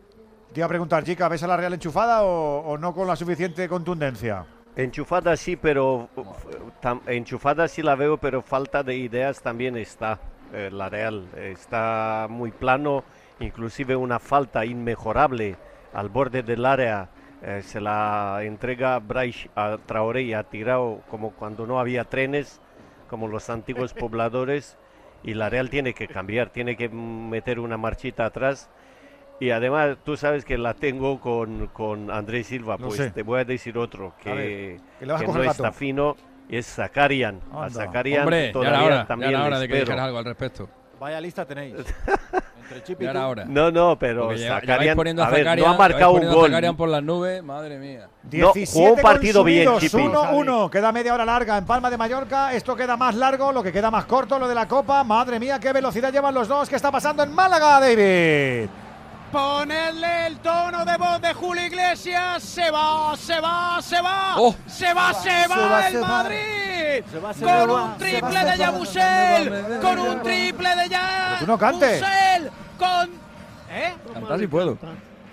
Te 0.53 0.61
iba 0.61 0.67
a 0.67 0.69
preguntar, 0.69 1.03
chica, 1.03 1.29
¿ves 1.29 1.43
a 1.43 1.49
la 1.49 1.57
Real 1.57 1.75
enchufada 1.75 2.23
o, 2.23 2.61
o 2.61 2.79
no 2.79 2.95
con 2.95 3.09
la 3.09 3.17
suficiente 3.17 3.69
contundencia? 3.69 4.47
Enchufada 4.77 5.36
sí, 5.36 5.57
pero 5.57 6.09
tam- 6.82 7.01
enchufada 7.07 7.66
sí 7.66 7.82
la 7.82 7.94
veo, 7.94 8.19
pero 8.19 8.43
falta 8.43 8.82
de 8.82 8.94
ideas 8.97 9.40
también 9.43 9.77
está 9.77 10.19
eh, 10.53 10.69
la 10.70 10.90
Real. 10.90 11.24
Está 11.35 12.27
muy 12.28 12.51
plano, 12.51 13.03
inclusive 13.40 13.97
una 13.97 14.19
falta 14.19 14.66
inmejorable 14.66 15.57
al 15.94 16.09
borde 16.11 16.43
del 16.43 16.66
área. 16.66 17.09
eh, 17.43 17.62
se 17.62 17.81
la 17.81 18.40
entrega 18.43 18.98
Bryce 18.98 19.51
a 19.57 19.78
Traoré 19.86 20.23
y 20.23 20.32
ha 20.35 20.43
tirado 20.43 21.01
como 21.11 21.31
cuando 21.32 21.66
no 21.66 21.78
había 21.78 22.05
trenes, 22.05 22.61
como 23.09 23.28
los 23.28 23.48
antiguos 23.51 23.93
pobladores. 23.94 24.77
Y 25.23 25.35
la 25.35 25.48
Real 25.48 25.70
tiene 25.70 25.94
que 25.94 26.07
cambiar, 26.07 26.51
tiene 26.51 26.77
que 26.77 26.89
meter 26.90 27.59
una 27.61 27.77
marchita 27.78 28.27
atrás. 28.27 28.69
Y 29.39 29.51
además, 29.51 29.97
tú 30.05 30.17
sabes 30.17 30.45
que 30.45 30.57
la 30.57 30.73
tengo 30.75 31.21
con, 31.21 31.67
con 31.69 32.11
Andrés 32.11 32.47
Silva, 32.47 32.77
Lo 32.79 32.87
pues 32.87 32.97
sé. 32.99 33.11
te 33.11 33.23
voy 33.23 33.41
a 33.41 33.45
decir 33.45 33.77
otro, 33.77 34.15
que, 34.23 34.31
A 34.31 34.35
ver, 34.35 34.47
que 34.47 35.13
a 35.13 35.19
que 35.19 35.27
no 35.27 35.43
está 35.43 35.73
fino, 35.73 36.17
es 36.49 36.67
Zakarian. 36.67 37.41
A 37.53 37.65
Anda. 37.65 37.85
Zakarian 37.85 38.23
Hombre, 38.23 38.47
ya 38.47 38.53
todavía 38.53 38.77
era 38.79 38.87
hora, 38.87 38.97
ya 38.97 39.07
también 39.07 39.33
le 39.33 39.39
hora 39.39 39.59
de 39.59 39.69
que 39.69 39.81
dijeras 39.81 40.01
algo 40.07 40.19
al 40.19 40.25
respecto. 40.25 40.69
Vaya 40.99 41.21
lista 41.21 41.45
tenéis. 41.45 41.75
Y 42.99 43.07
ahora. 43.07 43.45
No, 43.45 43.71
no, 43.71 43.97
pero 43.97 44.33
lleva- 44.33 44.61
Zakarian- 44.61 44.97
poniendo 44.97 45.23
a 45.23 45.29
a 45.29 45.31
ver, 45.31 45.45
no 45.45 45.51
ha 45.51 45.55
Zakarian- 45.55 45.79
marcado 45.79 46.13
un 46.15 46.25
a 46.25 46.33
gol. 46.33 46.47
Zakarian 46.51 46.77
por 46.77 46.89
las 46.89 47.01
nubes, 47.01 47.41
madre 47.41 47.79
mía. 47.79 48.09
17 48.25 49.01
partido 49.03 49.45
bien, 49.45 49.69
Chipi. 49.79 49.97
1-1. 49.99 50.69
Queda 50.69 50.91
media 50.91 51.15
hora 51.15 51.25
larga 51.25 51.59
en 51.59 51.65
Palma 51.65 51.91
de 51.91 51.97
Mallorca. 51.97 52.53
Esto 52.55 52.75
queda 52.75 52.97
más 52.97 53.15
largo, 53.15 53.53
lo 53.53 53.63
que 53.63 53.71
queda 53.71 53.89
más 53.93 54.07
corto, 54.07 54.37
lo 54.41 54.49
de 54.49 54.57
la 54.57 54.67
Copa. 54.67 55.05
Madre 55.05 55.39
mía, 55.39 55.61
qué 55.61 55.73
velocidad 55.73 56.13
llevan 56.13 56.35
los 56.35 56.49
dos. 56.49 56.69
¿Qué 56.69 56.75
está 56.75 56.91
pasando 56.91 57.23
en 57.23 57.33
Málaga, 57.33 57.79
David? 57.79 58.69
Ponerle 59.32 60.27
el 60.28 60.39
tono 60.39 60.85
de 60.85 60.97
voz 60.97 61.20
de 61.20 61.35
Julio 61.35 61.66
Iglesias. 61.66 62.43
Se 62.43 62.70
va, 62.70 63.15
se 63.16 63.40
va, 63.40 63.81
se 63.82 64.01
va. 64.01 64.35
Oh. 64.39 64.55
Se 64.66 64.93
va, 64.94 65.12
se 65.15 65.47
va, 65.48 65.55
Se 65.55 65.69
va, 65.69 65.86
el 65.86 65.93
se 65.93 65.98
va. 66.01 66.09
Madrid. 66.09 67.05
Se 67.11 67.19
va, 67.19 67.35
se 67.35 67.44
con 67.44 67.70
un 67.70 67.98
triple 67.98 68.44
de. 68.44 68.59
Yabusel. 68.59 69.78
Con 69.82 69.98
un 69.98 70.23
triple 70.23 70.69
de 70.77 70.89
Pero 70.89 71.39
tú 71.40 71.47
no 71.47 71.59
cantes. 71.59 72.01
Yabusel. 72.01 72.51
Con. 72.78 73.11
¿Eh? 73.70 73.94
Cantar 74.15 74.39
si 74.39 74.47
puedo. 74.47 74.78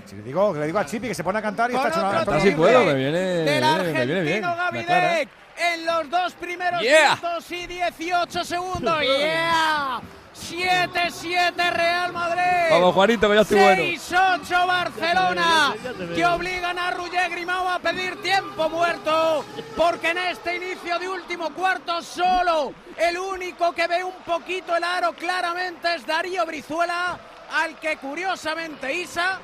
Si 0.06 0.16
le 0.16 0.24
digo, 0.24 0.54
le 0.54 0.66
digo 0.66 0.80
a 0.80 0.86
Chipi 0.86 1.08
que 1.08 1.16
se 1.16 1.24
pone 1.24 1.40
a 1.40 1.42
cantar 1.42 1.70
y 1.72 1.74
Con 1.74 1.86
está 1.86 1.90
hecho 1.90 2.00
una 2.08 2.22
otro 2.22 2.32
Cantar 2.34 2.42
si 2.42 2.56
puedo, 2.56 2.84
me 2.84 2.94
viene, 2.94 3.20
Del 3.20 3.64
me 3.94 4.06
viene 4.06 4.22
bien. 4.22 4.42
Gavidec 4.42 5.30
en 5.58 5.86
los 5.86 6.10
dos 6.10 6.34
primeros 6.34 6.82
Yeah. 6.82 7.16
minutos 7.16 7.52
y 7.52 7.68
18 7.68 8.44
segundos. 8.44 9.02
¡Yeah! 9.02 10.02
7-7 10.52 11.72
Real 11.72 12.12
Madrid. 12.12 12.70
Vamos, 12.70 12.94
Juanito, 12.94 13.30
que 13.30 13.36
ya 13.36 13.42
estoy 13.42 13.60
bueno. 13.60 13.84
6-8 13.84 14.68
Barcelona. 14.68 15.74
Ya 15.76 15.82
te 15.82 15.84
veo, 15.84 15.92
ya 15.92 15.98
te 15.98 16.06
veo. 16.06 16.16
Que 16.16 16.26
obligan 16.26 16.80
a 16.80 16.92
Ruger 16.92 17.32
Grimao 17.32 17.70
a 17.70 17.80
pedir 17.80 18.22
tiempo 18.22 18.70
muerto. 18.70 19.46
Porque 19.78 20.12
en 20.12 20.18
este 20.18 20.58
inicio 20.58 21.00
de 21.00 21.10
último 21.10 21.54
cuarto 21.54 22.02
solo 22.02 22.74
el 22.98 23.18
único 23.18 23.72
que 23.74 23.88
ve 23.88 24.04
un 24.04 24.16
poquito 24.26 24.76
el 24.76 24.84
aro 24.84 25.14
claramente 25.14 25.96
es 25.96 26.06
Darío 26.06 26.46
Brizuela. 26.46 27.20
Al 27.52 27.80
que 27.80 27.98
curiosamente 27.98 28.94
Isa 28.94 29.40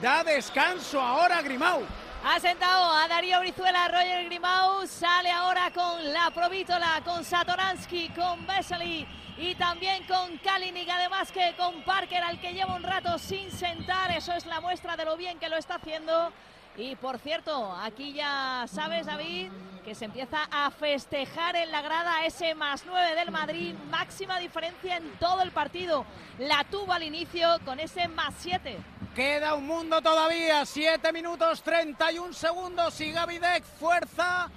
da 0.00 0.24
descanso 0.24 1.00
ahora 1.00 1.38
a 1.38 1.42
Grimao. 1.42 1.82
Ha 2.24 2.38
sentado 2.38 2.94
a 2.94 3.08
Darío 3.08 3.40
Brizuela, 3.40 3.88
Roger 3.88 4.24
Grimau, 4.26 4.86
sale 4.86 5.30
ahora 5.30 5.72
con 5.72 6.12
la 6.12 6.30
Provítola, 6.30 7.00
con 7.04 7.24
Satoransky, 7.24 8.10
con 8.10 8.46
Vesely 8.46 9.06
y 9.42 9.56
también 9.56 10.04
con 10.04 10.38
Kalinic, 10.38 10.88
además 10.88 11.32
que 11.32 11.54
con 11.56 11.82
Parker, 11.82 12.22
al 12.22 12.40
que 12.40 12.52
lleva 12.52 12.76
un 12.76 12.84
rato 12.84 13.18
sin 13.18 13.50
sentar, 13.50 14.12
eso 14.12 14.32
es 14.34 14.46
la 14.46 14.60
muestra 14.60 14.96
de 14.96 15.04
lo 15.04 15.16
bien 15.16 15.40
que 15.40 15.48
lo 15.48 15.56
está 15.56 15.74
haciendo. 15.74 16.32
Y 16.76 16.94
por 16.94 17.18
cierto, 17.18 17.72
aquí 17.82 18.12
ya 18.12 18.66
sabes, 18.68 19.04
David, 19.04 19.50
que 19.84 19.96
se 19.96 20.04
empieza 20.04 20.44
a 20.50 20.70
festejar 20.70 21.56
en 21.56 21.72
la 21.72 21.82
grada 21.82 22.24
ese 22.24 22.54
más 22.54 22.84
9 22.86 23.16
del 23.16 23.32
Madrid, 23.32 23.74
máxima 23.90 24.38
diferencia 24.38 24.96
en 24.96 25.10
todo 25.18 25.42
el 25.42 25.50
partido. 25.50 26.06
La 26.38 26.62
tuvo 26.62 26.92
al 26.92 27.02
inicio 27.02 27.58
con 27.64 27.80
ese 27.80 28.06
más 28.06 28.34
7. 28.38 28.78
Queda 29.16 29.54
un 29.54 29.66
mundo 29.66 30.00
todavía, 30.00 30.64
7 30.64 31.12
minutos 31.12 31.64
31 31.64 32.32
segundos 32.32 33.00
y 33.00 33.10
Gavidec 33.10 33.64
fuerza 33.64 34.48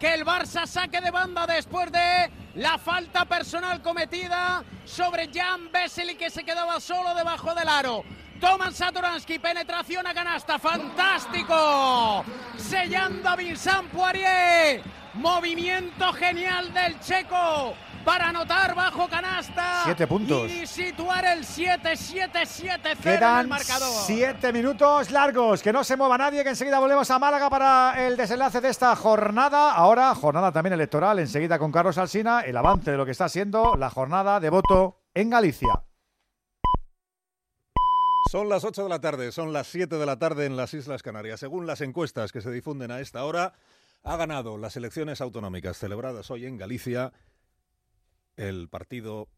que 0.00 0.14
el 0.14 0.24
Barça 0.24 0.66
saque 0.66 0.98
de 1.02 1.10
banda 1.10 1.46
después 1.46 1.92
de 1.92 2.30
la 2.54 2.78
falta 2.78 3.26
personal 3.26 3.82
cometida 3.82 4.64
sobre 4.86 5.30
Jan 5.32 5.70
Vesely 5.70 6.16
que 6.16 6.30
se 6.30 6.42
quedaba 6.42 6.80
solo 6.80 7.14
debajo 7.14 7.54
del 7.54 7.68
aro. 7.68 8.02
Toman 8.40 8.72
Satoransky, 8.72 9.38
penetración 9.38 10.06
a 10.06 10.14
canasta, 10.14 10.58
fantástico. 10.58 12.24
Sellando 12.56 13.28
a 13.28 13.36
Vincent 13.36 13.90
Poirier. 13.90 14.82
Movimiento 15.14 16.12
genial 16.14 16.72
del 16.72 16.98
checo 17.00 17.74
para 18.04 18.28
anotar 18.28 18.74
bajo 18.74 19.08
canasta. 19.08 19.82
Siete 19.84 20.06
puntos. 20.06 20.50
Y 20.50 20.66
situar 20.66 21.24
el 21.24 21.44
7-7-7-0 21.44 22.80
en 22.84 22.86
el 22.90 22.98
Quedan 22.98 23.48
marcador. 23.48 24.04
siete 24.06 24.52
minutos 24.52 25.10
largos. 25.10 25.62
Que 25.62 25.72
no 25.72 25.84
se 25.84 25.96
mueva 25.96 26.18
nadie, 26.18 26.42
que 26.42 26.50
enseguida 26.50 26.78
volvemos 26.78 27.10
a 27.10 27.18
Málaga 27.18 27.50
para 27.50 28.06
el 28.06 28.16
desenlace 28.16 28.60
de 28.60 28.68
esta 28.68 28.94
jornada. 28.96 29.72
Ahora, 29.72 30.14
jornada 30.14 30.52
también 30.52 30.72
electoral. 30.74 31.18
Enseguida 31.18 31.58
con 31.58 31.72
Carlos 31.72 31.98
Alsina, 31.98 32.40
el 32.40 32.56
avance 32.56 32.90
de 32.90 32.96
lo 32.96 33.04
que 33.04 33.12
está 33.12 33.28
siendo 33.28 33.76
la 33.76 33.90
jornada 33.90 34.40
de 34.40 34.50
voto 34.50 35.00
en 35.14 35.30
Galicia. 35.30 35.82
Son 38.30 38.48
las 38.48 38.64
8 38.64 38.84
de 38.84 38.88
la 38.88 39.00
tarde, 39.00 39.32
son 39.32 39.52
las 39.52 39.66
7 39.66 39.96
de 39.96 40.06
la 40.06 40.16
tarde 40.18 40.46
en 40.46 40.56
las 40.56 40.72
Islas 40.72 41.02
Canarias. 41.02 41.40
Según 41.40 41.66
las 41.66 41.80
encuestas 41.80 42.30
que 42.30 42.40
se 42.40 42.50
difunden 42.52 42.92
a 42.92 43.00
esta 43.00 43.24
hora, 43.24 43.54
ha 44.04 44.16
ganado 44.16 44.56
las 44.56 44.76
elecciones 44.76 45.20
autonómicas 45.20 45.78
celebradas 45.78 46.30
hoy 46.30 46.46
en 46.46 46.56
Galicia 46.56 47.12
el 48.36 48.68
Partido 48.68 49.28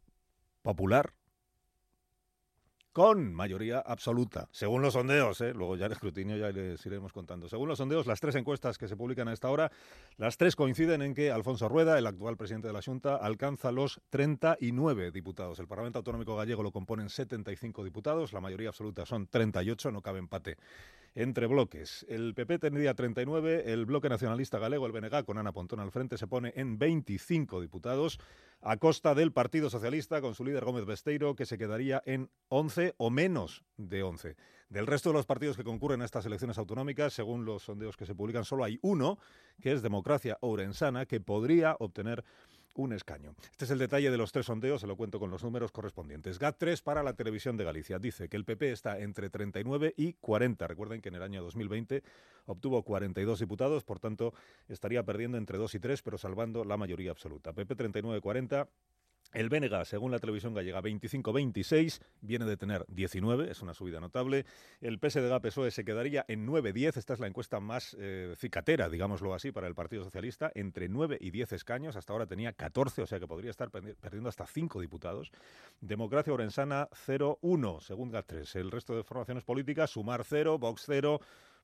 Popular 0.62 1.14
con 2.92 3.32
mayoría 3.32 3.78
absoluta, 3.78 4.48
según 4.52 4.82
los 4.82 4.92
sondeos, 4.92 5.40
¿eh? 5.40 5.54
luego 5.54 5.76
ya 5.76 5.86
el 5.86 5.92
escrutinio 5.92 6.36
ya 6.36 6.50
les 6.50 6.84
iremos 6.84 7.12
contando. 7.12 7.48
Según 7.48 7.68
los 7.68 7.78
sondeos, 7.78 8.06
las 8.06 8.20
tres 8.20 8.34
encuestas 8.34 8.76
que 8.76 8.86
se 8.86 8.96
publican 8.96 9.28
a 9.28 9.32
esta 9.32 9.48
hora, 9.48 9.72
las 10.18 10.36
tres 10.36 10.56
coinciden 10.56 11.00
en 11.00 11.14
que 11.14 11.30
Alfonso 11.30 11.68
Rueda, 11.68 11.98
el 11.98 12.06
actual 12.06 12.36
presidente 12.36 12.68
de 12.68 12.74
la 12.74 12.82
Junta, 12.82 13.16
alcanza 13.16 13.72
los 13.72 14.02
39 14.10 15.10
diputados. 15.10 15.58
El 15.58 15.68
Parlamento 15.68 16.00
Autonómico 16.00 16.36
Gallego 16.36 16.62
lo 16.62 16.70
componen 16.70 17.08
75 17.08 17.82
diputados, 17.82 18.34
la 18.34 18.40
mayoría 18.42 18.68
absoluta 18.68 19.06
son 19.06 19.26
38, 19.26 19.90
no 19.90 20.02
cabe 20.02 20.18
empate 20.18 20.58
entre 21.14 21.46
bloques. 21.46 22.06
El 22.08 22.34
PP 22.34 22.58
tendría 22.58 22.94
39, 22.94 23.72
el 23.72 23.86
Bloque 23.86 24.08
Nacionalista 24.08 24.58
Galego, 24.58 24.86
el 24.86 24.92
BNG, 24.92 25.24
con 25.24 25.38
Ana 25.38 25.52
Pontón 25.52 25.80
al 25.80 25.90
frente, 25.90 26.16
se 26.18 26.26
pone 26.26 26.52
en 26.56 26.78
25 26.78 27.60
diputados, 27.60 28.18
a 28.60 28.76
costa 28.76 29.14
del 29.14 29.32
Partido 29.32 29.70
Socialista, 29.70 30.20
con 30.20 30.34
su 30.34 30.44
líder 30.44 30.64
Gómez 30.64 30.86
Besteiro, 30.86 31.34
que 31.34 31.46
se 31.46 31.58
quedaría 31.58 32.02
en 32.06 32.30
11 32.48 32.94
o 32.96 33.10
menos 33.10 33.64
de 33.76 34.02
11. 34.02 34.36
Del 34.68 34.86
resto 34.86 35.10
de 35.10 35.14
los 35.14 35.26
partidos 35.26 35.56
que 35.56 35.64
concurren 35.64 36.00
a 36.00 36.04
estas 36.04 36.24
elecciones 36.24 36.56
autonómicas, 36.56 37.12
según 37.12 37.44
los 37.44 37.64
sondeos 37.64 37.96
que 37.96 38.06
se 38.06 38.14
publican, 38.14 38.44
solo 38.44 38.64
hay 38.64 38.78
uno, 38.80 39.18
que 39.60 39.72
es 39.72 39.82
Democracia 39.82 40.38
Ourensana, 40.40 41.04
que 41.04 41.20
podría 41.20 41.76
obtener 41.78 42.24
un 42.74 42.92
escaño. 42.92 43.34
Este 43.50 43.64
es 43.64 43.70
el 43.70 43.78
detalle 43.78 44.10
de 44.10 44.16
los 44.16 44.32
tres 44.32 44.46
sondeos, 44.46 44.80
se 44.80 44.86
lo 44.86 44.96
cuento 44.96 45.18
con 45.18 45.30
los 45.30 45.42
números 45.42 45.72
correspondientes. 45.72 46.40
GAT3 46.40 46.82
para 46.82 47.02
la 47.02 47.14
televisión 47.14 47.56
de 47.56 47.64
Galicia 47.64 47.98
dice 47.98 48.28
que 48.28 48.36
el 48.36 48.44
PP 48.44 48.72
está 48.72 48.98
entre 48.98 49.30
39 49.30 49.94
y 49.96 50.14
40. 50.14 50.66
Recuerden 50.66 51.00
que 51.00 51.08
en 51.08 51.16
el 51.16 51.22
año 51.22 51.42
2020 51.42 52.02
obtuvo 52.46 52.82
42 52.82 53.38
diputados, 53.38 53.84
por 53.84 53.98
tanto 54.00 54.34
estaría 54.68 55.02
perdiendo 55.04 55.38
entre 55.38 55.58
2 55.58 55.74
y 55.74 55.78
3, 55.80 56.02
pero 56.02 56.18
salvando 56.18 56.64
la 56.64 56.76
mayoría 56.76 57.10
absoluta. 57.10 57.52
PP 57.52 57.76
39-40. 57.76 58.68
El 59.32 59.48
BNG, 59.48 59.84
según 59.86 60.10
la 60.12 60.18
televisión 60.18 60.52
gallega, 60.54 60.82
25-26, 60.82 62.00
viene 62.20 62.44
de 62.44 62.56
tener 62.56 62.84
19, 62.88 63.50
es 63.50 63.62
una 63.62 63.72
subida 63.74 63.98
notable. 64.00 64.44
El 64.80 65.00
PSDG-PSOE 65.00 65.70
se 65.70 65.84
quedaría 65.84 66.24
en 66.28 66.46
9-10, 66.46 66.96
esta 66.98 67.14
es 67.14 67.20
la 67.20 67.26
encuesta 67.28 67.58
más 67.60 67.96
eh, 67.98 68.34
cicatera, 68.36 68.88
digámoslo 68.88 69.32
así, 69.34 69.50
para 69.50 69.66
el 69.68 69.74
Partido 69.74 70.04
Socialista, 70.04 70.52
entre 70.54 70.88
9 70.88 71.18
y 71.20 71.30
10 71.30 71.52
escaños, 71.52 71.96
hasta 71.96 72.12
ahora 72.12 72.26
tenía 72.26 72.52
14, 72.52 73.02
o 73.02 73.06
sea 73.06 73.18
que 73.20 73.26
podría 73.26 73.50
estar 73.50 73.70
perdi- 73.70 73.94
perdiendo 73.96 74.28
hasta 74.28 74.46
5 74.46 74.80
diputados. 74.80 75.30
Democracia 75.80 76.32
Orensana 76.32 76.88
0-1, 77.06 77.80
según 77.80 78.12
GAT3. 78.12 78.56
El 78.56 78.70
resto 78.70 78.94
de 78.96 79.02
formaciones 79.02 79.44
políticas, 79.44 79.90
Sumar 79.90 80.24
0, 80.24 80.58
Vox 80.58 80.82
0, 80.86 81.20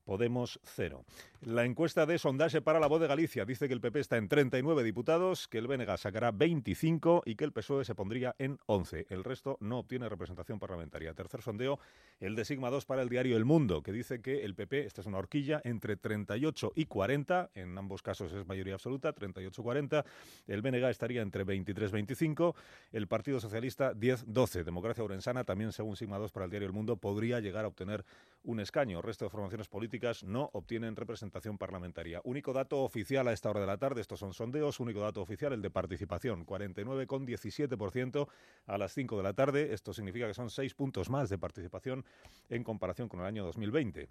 Podemos 0.09 0.59
cero. 0.63 1.05
La 1.43 1.67
encuesta 1.67 2.07
de 2.07 2.19
sondaje 2.19 2.63
para 2.63 2.81
la 2.81 2.87
voz 2.87 2.99
de 2.99 3.07
Galicia 3.07 3.45
dice 3.45 3.69
que 3.69 3.75
el 3.75 3.83
PP 3.83 4.01
está 4.01 4.17
en 4.17 4.27
39 4.27 4.83
diputados, 4.83 5.49
que 5.49 5.59
el 5.59 5.67
BNG 5.67 5.99
sacará 5.99 6.31
25 6.31 7.25
y 7.27 7.35
que 7.35 7.45
el 7.45 7.53
PSOE 7.53 7.85
se 7.85 7.95
pondría 7.95 8.35
en 8.39 8.59
11. 8.65 9.05
El 9.11 9.23
resto 9.23 9.59
no 9.61 9.81
obtiene 9.81 10.09
representación 10.09 10.59
parlamentaria. 10.59 11.13
Tercer 11.13 11.43
sondeo, 11.43 11.79
el 12.21 12.37
de 12.37 12.47
Sigma 12.47 12.71
2 12.71 12.87
para 12.87 13.03
el 13.03 13.11
diario 13.11 13.37
El 13.37 13.45
Mundo, 13.45 13.83
que 13.83 13.93
dice 13.93 14.23
que 14.23 14.47
el 14.47 14.55
PP, 14.55 14.87
esta 14.87 15.03
es 15.03 15.07
una 15.07 15.19
horquilla, 15.19 15.61
entre 15.63 15.99
38 15.99 16.73
y 16.75 16.87
40, 16.87 17.51
en 17.55 17.77
ambos 17.77 18.01
casos 18.01 18.33
es 18.33 18.47
mayoría 18.47 18.73
absoluta, 18.73 19.15
38-40, 19.15 20.07
el 20.47 20.63
BNG 20.63 20.85
estaría 20.89 21.21
entre 21.21 21.45
23-25, 21.45 22.55
el 22.93 23.09
Partido 23.09 23.41
Socialista 23.41 23.93
10-12. 23.93 24.65
Democracia 24.65 25.05
Orensana, 25.05 25.45
también 25.45 25.73
según 25.73 25.97
Sigma 25.97 26.17
2 26.17 26.33
para 26.33 26.47
el 26.47 26.51
diario 26.51 26.67
El 26.67 26.73
Mundo, 26.73 26.97
podría 26.97 27.41
llegar 27.41 27.67
a 27.67 27.69
obtener 27.69 28.07
un 28.45 28.61
escaño. 28.61 28.99
El 28.99 29.03
resto 29.03 29.25
de 29.25 29.31
formaciones 29.31 29.69
políticas 29.69 30.25
no 30.25 30.51
obtienen 30.53 30.97
representación 30.97 31.59
parlamentaria. 31.59 32.21
Único 32.25 32.53
dato 32.53 32.83
oficial 32.83 33.29
a 33.29 33.33
esta 33.33 33.51
hora 33.51 33.61
de 33.61 33.67
la 33.67 33.79
tarde, 33.79 34.01
estos 34.01 34.21
son 34.21 34.33
sondeos, 34.33 34.81
único 34.81 35.01
dato 35.01 35.21
oficial 35.21 35.53
el 35.53 35.63
de 35.63 35.71
participación, 35.71 36.47
49,17% 36.47 38.29
a 38.67 38.79
las 38.79 38.93
5 38.93 39.17
de 39.17 39.23
la 39.23 39.35
tarde. 39.35 39.73
Esto 39.73 39.93
significa 39.93 40.27
que 40.27 40.35
son 40.35 40.51
6 40.51 40.75
puntos 40.75 41.11
más 41.11 41.29
de 41.29 41.39
participación 41.39 42.05
en 42.49 42.65
comparación 42.65 43.09
con 43.09 43.21
el 43.21 43.27
año 43.27 43.45
2020. 43.45 44.09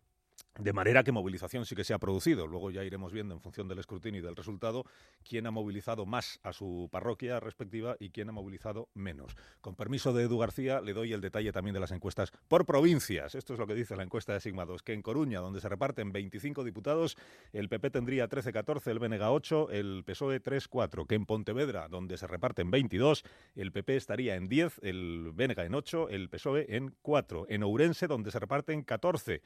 De 0.59 0.73
manera 0.73 1.03
que 1.03 1.11
movilización 1.11 1.65
sí 1.65 1.75
que 1.75 1.83
se 1.83 1.93
ha 1.93 1.99
producido. 1.99 2.47
Luego 2.47 2.71
ya 2.71 2.83
iremos 2.83 3.13
viendo 3.13 3.35
en 3.35 3.41
función 3.41 3.67
del 3.67 3.77
escrutinio 3.77 4.21
y 4.21 4.23
del 4.23 4.35
resultado 4.35 4.85
quién 5.23 5.45
ha 5.45 5.51
movilizado 5.51 6.05
más 6.05 6.39
a 6.41 6.51
su 6.51 6.89
parroquia 6.91 7.39
respectiva 7.39 7.95
y 7.99 8.09
quién 8.09 8.29
ha 8.29 8.31
movilizado 8.31 8.89
menos. 8.95 9.35
Con 9.61 9.75
permiso 9.75 10.13
de 10.13 10.23
Edu 10.23 10.39
García, 10.39 10.81
le 10.81 10.93
doy 10.93 11.13
el 11.13 11.21
detalle 11.21 11.51
también 11.51 11.75
de 11.75 11.79
las 11.79 11.91
encuestas 11.91 12.31
por 12.47 12.65
provincias. 12.65 13.35
Esto 13.35 13.53
es 13.53 13.59
lo 13.59 13.67
que 13.67 13.75
dice 13.75 13.95
la 13.95 14.03
encuesta 14.03 14.33
de 14.33 14.39
Sigma 14.39 14.65
2, 14.65 14.81
que 14.81 14.93
en 14.93 15.03
Coruña, 15.03 15.41
donde 15.41 15.61
se 15.61 15.69
reparten 15.69 16.11
25 16.11 16.63
diputados, 16.63 17.17
el 17.53 17.69
PP 17.69 17.91
tendría 17.91 18.27
13-14, 18.27 18.87
el 18.87 18.99
BNG 18.99 19.21
8, 19.21 19.69
el 19.71 20.03
PSOE 20.05 20.41
3-4. 20.41 21.05
Que 21.05 21.15
en 21.15 21.25
Pontevedra, 21.27 21.87
donde 21.87 22.17
se 22.17 22.25
reparten 22.25 22.71
22, 22.71 23.23
el 23.55 23.71
PP 23.71 23.95
estaría 23.95 24.35
en 24.35 24.47
10, 24.47 24.79
el 24.81 25.31
BNG 25.33 25.59
en 25.59 25.75
8, 25.75 26.09
el 26.09 26.29
PSOE 26.29 26.75
en 26.75 26.95
4. 27.03 27.45
En 27.49 27.63
Ourense, 27.63 28.07
donde 28.07 28.31
se 28.31 28.39
reparten 28.39 28.83
14. 28.83 29.41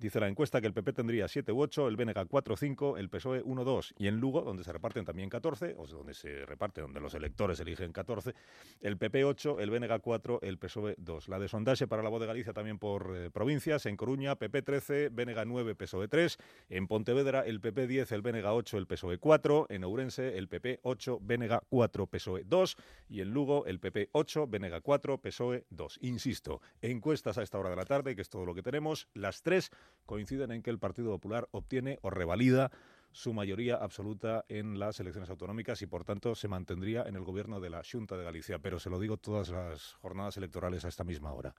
Dice 0.00 0.18
la 0.18 0.28
encuesta 0.28 0.62
que 0.62 0.66
el 0.66 0.72
PP 0.72 0.94
tendría 0.94 1.28
7 1.28 1.52
u 1.52 1.60
8, 1.60 1.86
el 1.86 1.96
BNG 1.96 2.26
4 2.26 2.56
5, 2.56 2.96
el 2.96 3.10
PSOE 3.10 3.42
1 3.44 3.64
2. 3.64 3.94
Y 3.98 4.06
en 4.06 4.16
Lugo, 4.18 4.40
donde 4.40 4.64
se 4.64 4.72
reparten 4.72 5.04
también 5.04 5.28
14, 5.28 5.74
o 5.76 5.86
sea, 5.86 5.98
donde 5.98 6.14
se 6.14 6.46
reparte, 6.46 6.80
donde 6.80 7.00
los 7.00 7.12
electores 7.12 7.60
eligen 7.60 7.92
14, 7.92 8.32
el 8.80 8.96
PP 8.96 9.26
8, 9.26 9.60
el 9.60 9.68
BNG 9.68 10.00
4, 10.00 10.38
el 10.40 10.56
PSOE 10.56 10.94
2. 10.96 11.28
La 11.28 11.38
de 11.38 11.48
sondaje 11.48 11.86
para 11.86 12.02
la 12.02 12.08
voz 12.08 12.18
de 12.22 12.26
Galicia 12.26 12.54
también 12.54 12.78
por 12.78 13.14
eh, 13.14 13.30
provincias. 13.30 13.84
En 13.84 13.98
Coruña, 13.98 14.36
PP 14.36 14.62
13, 14.62 15.08
BNG 15.10 15.44
9, 15.46 15.74
PSOE 15.74 16.08
3. 16.08 16.38
En 16.70 16.86
Pontevedra, 16.86 17.42
el 17.42 17.60
PP 17.60 17.86
10, 17.86 18.12
el 18.12 18.22
BNG 18.22 18.46
8, 18.46 18.78
el 18.78 18.86
PSOE 18.86 19.18
4. 19.18 19.66
En 19.68 19.84
Ourense, 19.84 20.38
el 20.38 20.48
PP 20.48 20.80
8, 20.82 21.18
BNG 21.20 21.58
4, 21.68 22.06
PSOE 22.06 22.44
2. 22.44 22.76
Y 23.10 23.20
en 23.20 23.34
Lugo, 23.34 23.66
el 23.66 23.78
PP 23.80 24.08
8, 24.12 24.46
BNG 24.46 24.80
4, 24.80 25.18
PSOE 25.18 25.66
2. 25.68 25.98
Insisto, 26.00 26.62
encuestas 26.80 27.36
a 27.36 27.42
esta 27.42 27.58
hora 27.58 27.68
de 27.68 27.76
la 27.76 27.84
tarde, 27.84 28.16
que 28.16 28.22
es 28.22 28.30
todo 28.30 28.46
lo 28.46 28.54
que 28.54 28.62
tenemos. 28.62 29.06
Las 29.12 29.42
tres 29.42 29.70
coinciden 30.06 30.50
en 30.52 30.62
que 30.62 30.70
el 30.70 30.78
Partido 30.78 31.10
Popular 31.10 31.48
obtiene 31.52 31.98
o 32.02 32.10
revalida 32.10 32.70
su 33.12 33.32
mayoría 33.32 33.76
absoluta 33.76 34.44
en 34.48 34.78
las 34.78 35.00
elecciones 35.00 35.30
autonómicas 35.30 35.82
y 35.82 35.86
por 35.86 36.04
tanto 36.04 36.34
se 36.34 36.48
mantendría 36.48 37.02
en 37.02 37.16
el 37.16 37.24
gobierno 37.24 37.60
de 37.60 37.70
la 37.70 37.82
Junta 37.82 38.16
de 38.16 38.24
Galicia. 38.24 38.58
Pero 38.60 38.78
se 38.78 38.90
lo 38.90 38.98
digo 38.98 39.16
todas 39.16 39.48
las 39.48 39.94
jornadas 39.94 40.36
electorales 40.36 40.84
a 40.84 40.88
esta 40.88 41.04
misma 41.04 41.32
hora. 41.32 41.54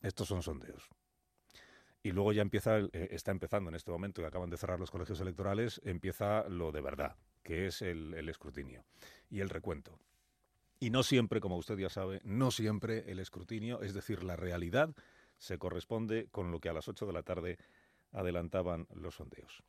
Estos 0.00 0.28
son 0.28 0.42
sondeos. 0.42 0.90
Y 2.02 2.10
luego 2.10 2.32
ya 2.32 2.42
empieza, 2.42 2.78
eh, 2.78 3.08
está 3.12 3.30
empezando 3.30 3.70
en 3.70 3.76
este 3.76 3.92
momento 3.92 4.22
que 4.22 4.26
acaban 4.26 4.50
de 4.50 4.56
cerrar 4.56 4.80
los 4.80 4.90
colegios 4.90 5.20
electorales, 5.20 5.80
empieza 5.84 6.48
lo 6.48 6.72
de 6.72 6.80
verdad, 6.80 7.16
que 7.44 7.66
es 7.66 7.80
el, 7.80 8.14
el 8.14 8.28
escrutinio 8.28 8.84
y 9.30 9.40
el 9.40 9.48
recuento. 9.48 10.00
Y 10.80 10.90
no 10.90 11.04
siempre, 11.04 11.40
como 11.40 11.56
usted 11.56 11.78
ya 11.78 11.88
sabe, 11.88 12.20
no 12.24 12.50
siempre 12.50 13.08
el 13.12 13.20
escrutinio, 13.20 13.82
es 13.82 13.94
decir, 13.94 14.24
la 14.24 14.34
realidad, 14.34 14.92
se 15.42 15.58
corresponde 15.58 16.28
con 16.30 16.52
lo 16.52 16.60
que 16.60 16.68
a 16.68 16.72
las 16.72 16.86
8 16.86 17.04
de 17.04 17.12
la 17.12 17.24
tarde 17.24 17.58
adelantaban 18.12 18.86
los 18.94 19.16
sondeos. 19.16 19.64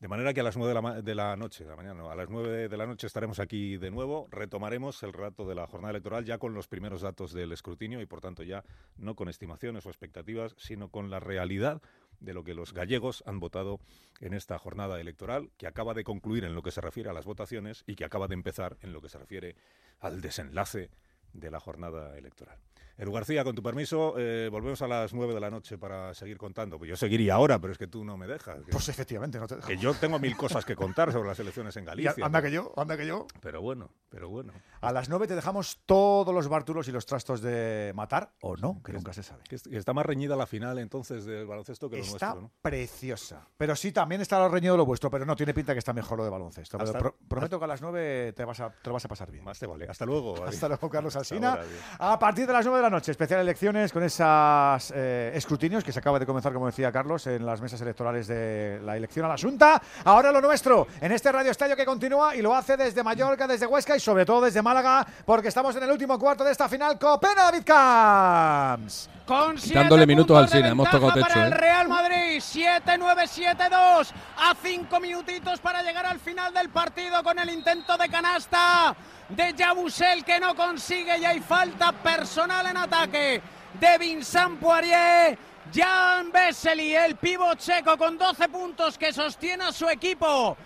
De 0.00 0.08
manera 0.08 0.32
que 0.32 0.40
a 0.40 0.42
las 0.42 0.56
9 0.56 0.74
de 0.74 0.80
la, 0.80 1.02
de 1.02 1.14
la, 1.14 1.36
noche, 1.36 1.64
de 1.64 1.70
la 1.70 1.76
mañana, 1.76 1.94
no, 1.94 2.10
a 2.10 2.16
las 2.16 2.30
9 2.30 2.68
de 2.70 2.76
la 2.76 2.86
noche 2.86 3.06
estaremos 3.06 3.38
aquí 3.38 3.76
de 3.76 3.90
nuevo. 3.90 4.26
Retomaremos 4.30 5.02
el 5.02 5.12
relato 5.12 5.46
de 5.46 5.54
la 5.54 5.66
jornada 5.66 5.90
electoral 5.90 6.24
ya 6.24 6.38
con 6.38 6.54
los 6.54 6.66
primeros 6.66 7.02
datos 7.02 7.32
del 7.34 7.52
escrutinio 7.52 8.00
y, 8.00 8.06
por 8.06 8.22
tanto, 8.22 8.42
ya 8.42 8.64
no 8.96 9.14
con 9.14 9.28
estimaciones 9.28 9.84
o 9.84 9.90
expectativas, 9.90 10.54
sino 10.56 10.88
con 10.88 11.10
la 11.10 11.20
realidad 11.20 11.82
de 12.18 12.32
lo 12.32 12.42
que 12.42 12.54
los 12.54 12.72
gallegos 12.72 13.22
han 13.26 13.38
votado 13.38 13.80
en 14.20 14.32
esta 14.32 14.58
jornada 14.58 14.98
electoral, 14.98 15.50
que 15.58 15.66
acaba 15.66 15.92
de 15.92 16.04
concluir 16.04 16.44
en 16.44 16.54
lo 16.54 16.62
que 16.62 16.70
se 16.70 16.80
refiere 16.80 17.10
a 17.10 17.12
las 17.12 17.26
votaciones 17.26 17.84
y 17.86 17.96
que 17.96 18.06
acaba 18.06 18.28
de 18.28 18.34
empezar 18.34 18.78
en 18.80 18.92
lo 18.92 19.02
que 19.02 19.10
se 19.10 19.18
refiere 19.18 19.56
al 20.00 20.22
desenlace 20.22 20.90
de 21.34 21.50
la 21.50 21.60
jornada 21.60 22.16
electoral. 22.16 22.58
Edu 22.98 23.12
García, 23.12 23.42
con 23.44 23.54
tu 23.54 23.62
permiso, 23.62 24.14
eh, 24.18 24.48
volvemos 24.50 24.80
a 24.82 24.86
las 24.86 25.12
9 25.14 25.34
de 25.34 25.40
la 25.40 25.50
noche 25.50 25.78
para 25.78 26.14
seguir 26.14 26.36
contando. 26.38 26.78
Pues 26.78 26.88
yo 26.90 26.96
seguiría 26.96 27.34
ahora, 27.34 27.58
pero 27.58 27.72
es 27.72 27.78
que 27.78 27.86
tú 27.86 28.04
no 28.04 28.16
me 28.16 28.26
dejas. 28.26 28.62
Que, 28.64 28.70
Pues 28.72 28.88
efectivamente, 28.88 29.38
no 29.38 29.46
te 29.46 29.56
dejo. 29.56 29.66
que 29.68 29.76
yo 29.76 29.94
tengo 29.94 30.18
mil 30.18 30.36
cosas 30.36 30.64
que 30.64 30.76
contar 30.76 31.10
sobre 31.12 31.28
las 31.28 31.38
elecciones 31.40 31.76
en 31.76 31.84
Y 31.84 31.86
Galicia. 31.86 32.14
anda 32.24 32.42
que 32.42 32.50
yo, 32.50 32.72
anda 32.76 32.96
que 32.96 33.06
yo. 33.06 33.26
Pero 33.40 33.60
bueno, 33.62 33.90
pero 34.08 34.28
bueno. 34.28 34.52
A 34.80 34.92
las 34.92 35.08
9 35.08 35.26
te 35.26 35.34
dejamos 35.34 35.80
todos 35.86 36.34
los 36.34 36.48
bártulos 36.48 36.88
y 36.88 36.92
los 36.92 37.06
trastos 37.06 37.40
de 37.40 37.92
matar 37.94 38.32
o 38.42 38.56
no, 38.56 38.80
que 38.84 38.92
nunca 38.92 39.12
se 39.12 39.22
sabe. 39.22 39.42
Que 39.48 39.56
es- 39.56 39.62
que 39.62 39.76
está 39.76 39.92
más 39.92 40.04
reñida 40.06 40.36
la 40.36 40.46
final 40.46 40.78
entonces 40.78 41.24
del 41.24 41.46
baloncesto 41.46 41.88
que 41.88 41.96
lo 41.96 42.02
Está 42.02 42.26
nuestro, 42.34 42.42
¿no? 42.42 42.50
preciosa. 42.62 43.46
Pero 43.56 43.74
sí, 43.76 43.92
también 43.92 44.20
está 44.20 44.38
lo 44.38 44.48
reñido 44.48 44.76
lo 44.76 44.84
vuestro, 44.84 45.10
pero 45.10 45.24
no, 45.24 45.34
tiene 45.36 45.54
pinta 45.54 45.72
que 45.72 45.78
está 45.78 45.92
mejor 45.92 46.18
lo 46.18 46.24
de 46.24 46.30
baloncesto. 46.30 46.78
Pero 46.78 46.92
pro- 46.92 47.16
prometo 47.28 47.58
que 47.58 47.64
a 47.64 47.68
las 47.68 47.80
9 47.80 48.32
te, 48.34 48.44
vas 48.44 48.60
a, 48.60 48.70
te 48.70 48.88
lo 48.90 48.94
vas 48.94 49.04
a 49.04 49.08
pasar 49.08 49.30
bien. 49.30 49.44
Más 49.44 49.58
te 49.58 49.66
vale. 49.66 49.86
Hasta 49.88 50.04
luego. 50.04 50.44
Hasta 50.44 50.68
luego, 50.68 50.90
Carlos 50.90 51.16
Alsina. 51.16 51.58
A 51.98 52.18
partir 52.18 52.46
de 52.46 52.52
las 52.52 52.66
9 52.66 52.81
de 52.82 52.90
la 52.90 52.96
noche, 52.96 53.12
especial 53.12 53.40
elecciones 53.40 53.92
con 53.92 54.02
esos 54.02 54.90
escrutinios 54.90 55.84
que 55.84 55.92
se 55.92 56.00
acaba 56.00 56.18
de 56.18 56.26
comenzar, 56.26 56.52
como 56.52 56.66
decía 56.66 56.90
Carlos, 56.90 57.26
en 57.28 57.46
las 57.46 57.60
mesas 57.60 57.80
electorales 57.80 58.26
de 58.26 58.80
la 58.82 58.96
elección 58.96 59.24
a 59.24 59.28
la 59.28 59.36
Junta. 59.38 59.80
Ahora 60.04 60.32
lo 60.32 60.40
nuestro, 60.40 60.88
en 61.00 61.12
este 61.12 61.30
Radio 61.30 61.52
Estadio 61.52 61.76
que 61.76 61.84
continúa 61.84 62.34
y 62.34 62.42
lo 62.42 62.54
hace 62.54 62.76
desde 62.76 63.04
Mallorca, 63.04 63.46
desde 63.46 63.66
Huesca 63.66 63.96
y 63.96 64.00
sobre 64.00 64.26
todo 64.26 64.40
desde 64.42 64.62
Málaga, 64.62 65.06
porque 65.24 65.48
estamos 65.48 65.76
en 65.76 65.84
el 65.84 65.92
último 65.92 66.18
cuarto 66.18 66.42
de 66.42 66.50
esta 66.50 66.68
final 66.68 66.98
Copena 66.98 67.44
David 67.44 67.62
Camps. 67.64 69.08
Con 69.24 69.56
siete 69.56 70.06
minutos 70.06 70.36
al 70.36 70.48
cine, 70.48 70.68
hemos 70.68 70.90
tocado 70.90 71.12
techo, 71.12 71.26
Para 71.28 71.46
el 71.46 71.52
¿eh? 71.52 71.56
Real 71.56 71.88
Madrid, 71.88 72.38
7-9-7-2. 72.38 74.10
A 74.38 74.54
cinco 74.60 74.98
minutitos 74.98 75.60
para 75.60 75.82
llegar 75.82 76.04
al 76.04 76.18
final 76.18 76.52
del 76.52 76.68
partido 76.70 77.22
con 77.22 77.38
el 77.38 77.48
intento 77.48 77.96
de 77.96 78.08
canasta 78.08 78.96
de 79.36 79.54
Yabusel 79.54 80.24
que 80.24 80.38
no 80.40 80.54
consigue 80.54 81.18
y 81.18 81.24
hay 81.24 81.40
falta 81.40 81.92
personal 81.92 82.66
en 82.66 82.76
ataque 82.76 83.42
de 83.78 83.98
Vincent 83.98 84.58
Poirier. 84.58 85.38
Jan 85.72 86.30
Vesely, 86.30 86.94
el 86.94 87.16
pívot 87.16 87.58
checo 87.58 87.96
con 87.96 88.18
12 88.18 88.48
puntos 88.48 88.98
que 88.98 89.12
sostiene 89.12 89.64
a 89.64 89.72
su 89.72 89.88
equipo 89.88 90.56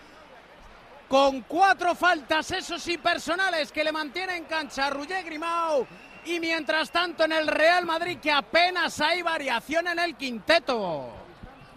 con 1.08 1.42
cuatro 1.42 1.94
faltas, 1.94 2.50
eso 2.50 2.78
sí, 2.78 2.98
personales 2.98 3.70
que 3.70 3.84
le 3.84 3.92
mantiene 3.92 4.36
en 4.36 4.44
cancha 4.44 4.90
Roger 4.90 5.24
Grimau. 5.24 5.86
Y 6.24 6.40
mientras 6.40 6.90
tanto 6.90 7.24
en 7.24 7.32
el 7.32 7.46
Real 7.46 7.86
Madrid 7.86 8.18
que 8.20 8.32
apenas 8.32 9.00
hay 9.00 9.22
variación 9.22 9.86
en 9.86 10.00
el 10.00 10.16
quinteto. 10.16 11.25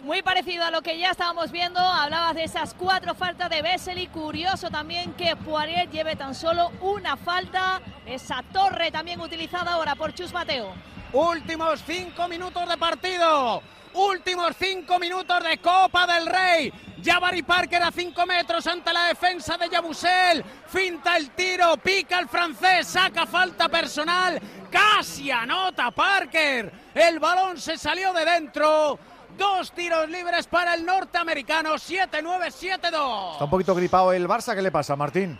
Muy 0.02 0.22
parecido 0.22 0.64
a 0.64 0.70
lo 0.70 0.80
que 0.80 0.98
ya 0.98 1.10
estábamos 1.10 1.50
viendo, 1.50 1.78
hablabas 1.78 2.34
de 2.34 2.44
esas 2.44 2.72
cuatro 2.72 3.14
faltas 3.14 3.50
de 3.50 3.60
Vesely, 3.60 4.06
curioso 4.06 4.70
también 4.70 5.12
que 5.12 5.36
Poirier 5.36 5.90
lleve 5.90 6.16
tan 6.16 6.34
solo 6.34 6.72
una 6.80 7.18
falta, 7.18 7.82
esa 8.06 8.42
torre 8.50 8.90
también 8.90 9.20
utilizada 9.20 9.74
ahora 9.74 9.94
por 9.94 10.14
Chus 10.14 10.32
Mateo. 10.32 10.72
Últimos 11.12 11.82
cinco 11.86 12.28
minutos 12.28 12.66
de 12.66 12.78
partido. 12.78 13.62
Últimos 13.92 14.56
cinco 14.56 14.98
minutos 14.98 15.44
de 15.44 15.58
Copa 15.58 16.06
del 16.06 16.26
Rey. 16.26 16.72
Jabari 17.04 17.42
Parker 17.42 17.82
a 17.82 17.90
cinco 17.90 18.24
metros 18.24 18.66
ante 18.68 18.92
la 18.92 19.04
defensa 19.04 19.58
de 19.58 19.68
Yabusel. 19.68 20.42
Finta 20.66 21.16
el 21.18 21.30
tiro, 21.32 21.76
pica 21.76 22.20
el 22.20 22.28
francés, 22.28 22.86
saca 22.86 23.26
falta 23.26 23.68
personal. 23.68 24.40
Casi 24.70 25.30
anota 25.30 25.90
Parker. 25.90 26.72
El 26.94 27.18
balón 27.18 27.58
se 27.60 27.76
salió 27.76 28.12
de 28.14 28.24
dentro. 28.24 28.98
Dos 29.36 29.72
tiros 29.72 30.08
libres 30.08 30.46
para 30.46 30.74
el 30.74 30.84
norteamericano. 30.84 31.74
7-9-7-2. 31.74 33.32
Está 33.32 33.44
un 33.44 33.50
poquito 33.50 33.74
gripado 33.74 34.12
el 34.12 34.28
Barça, 34.28 34.54
¿qué 34.54 34.62
le 34.62 34.70
pasa, 34.70 34.96
Martín? 34.96 35.38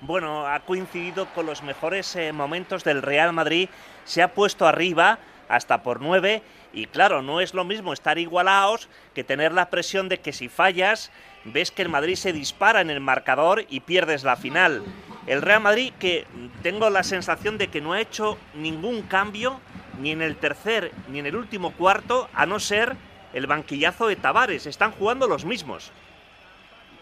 Bueno, 0.00 0.46
ha 0.46 0.60
coincidido 0.60 1.26
con 1.34 1.46
los 1.46 1.62
mejores 1.62 2.14
eh, 2.16 2.32
momentos 2.32 2.84
del 2.84 3.02
Real 3.02 3.32
Madrid. 3.32 3.68
Se 4.04 4.22
ha 4.22 4.34
puesto 4.34 4.66
arriba 4.66 5.18
hasta 5.48 5.82
por 5.82 6.00
nueve. 6.00 6.42
Y 6.72 6.86
claro, 6.86 7.22
no 7.22 7.40
es 7.40 7.54
lo 7.54 7.64
mismo 7.64 7.94
estar 7.94 8.18
igualados 8.18 8.88
que 9.14 9.24
tener 9.24 9.52
la 9.52 9.70
presión 9.70 10.10
de 10.10 10.20
que 10.20 10.34
si 10.34 10.48
fallas, 10.48 11.10
ves 11.44 11.70
que 11.70 11.82
el 11.82 11.88
Madrid 11.88 12.16
se 12.16 12.34
dispara 12.34 12.82
en 12.82 12.90
el 12.90 13.00
marcador 13.00 13.64
y 13.70 13.80
pierdes 13.80 14.24
la 14.24 14.36
final. 14.36 14.82
El 15.26 15.40
Real 15.40 15.62
Madrid, 15.62 15.92
que 15.98 16.26
tengo 16.62 16.90
la 16.90 17.02
sensación 17.02 17.56
de 17.56 17.68
que 17.68 17.80
no 17.80 17.94
ha 17.94 18.00
hecho 18.00 18.36
ningún 18.54 19.02
cambio, 19.02 19.60
ni 19.98 20.12
en 20.12 20.22
el 20.22 20.36
tercer 20.36 20.92
ni 21.08 21.18
en 21.18 21.26
el 21.26 21.36
último 21.36 21.72
cuarto, 21.72 22.28
a 22.34 22.46
no 22.46 22.60
ser 22.60 22.96
el 23.32 23.46
banquillazo 23.46 24.06
de 24.06 24.16
Tavares. 24.16 24.66
Están 24.66 24.92
jugando 24.92 25.26
los 25.26 25.44
mismos. 25.44 25.90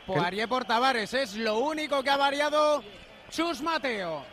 Poirier 0.07 0.49
por 0.49 0.65
Tavares 0.65 1.15
es 1.15 1.35
lo 1.37 1.59
único 1.59 2.03
que 2.03 2.11
ha 2.11 2.17
variado 2.17 2.83
Chus 3.31 3.63
Mateo. 3.63 4.25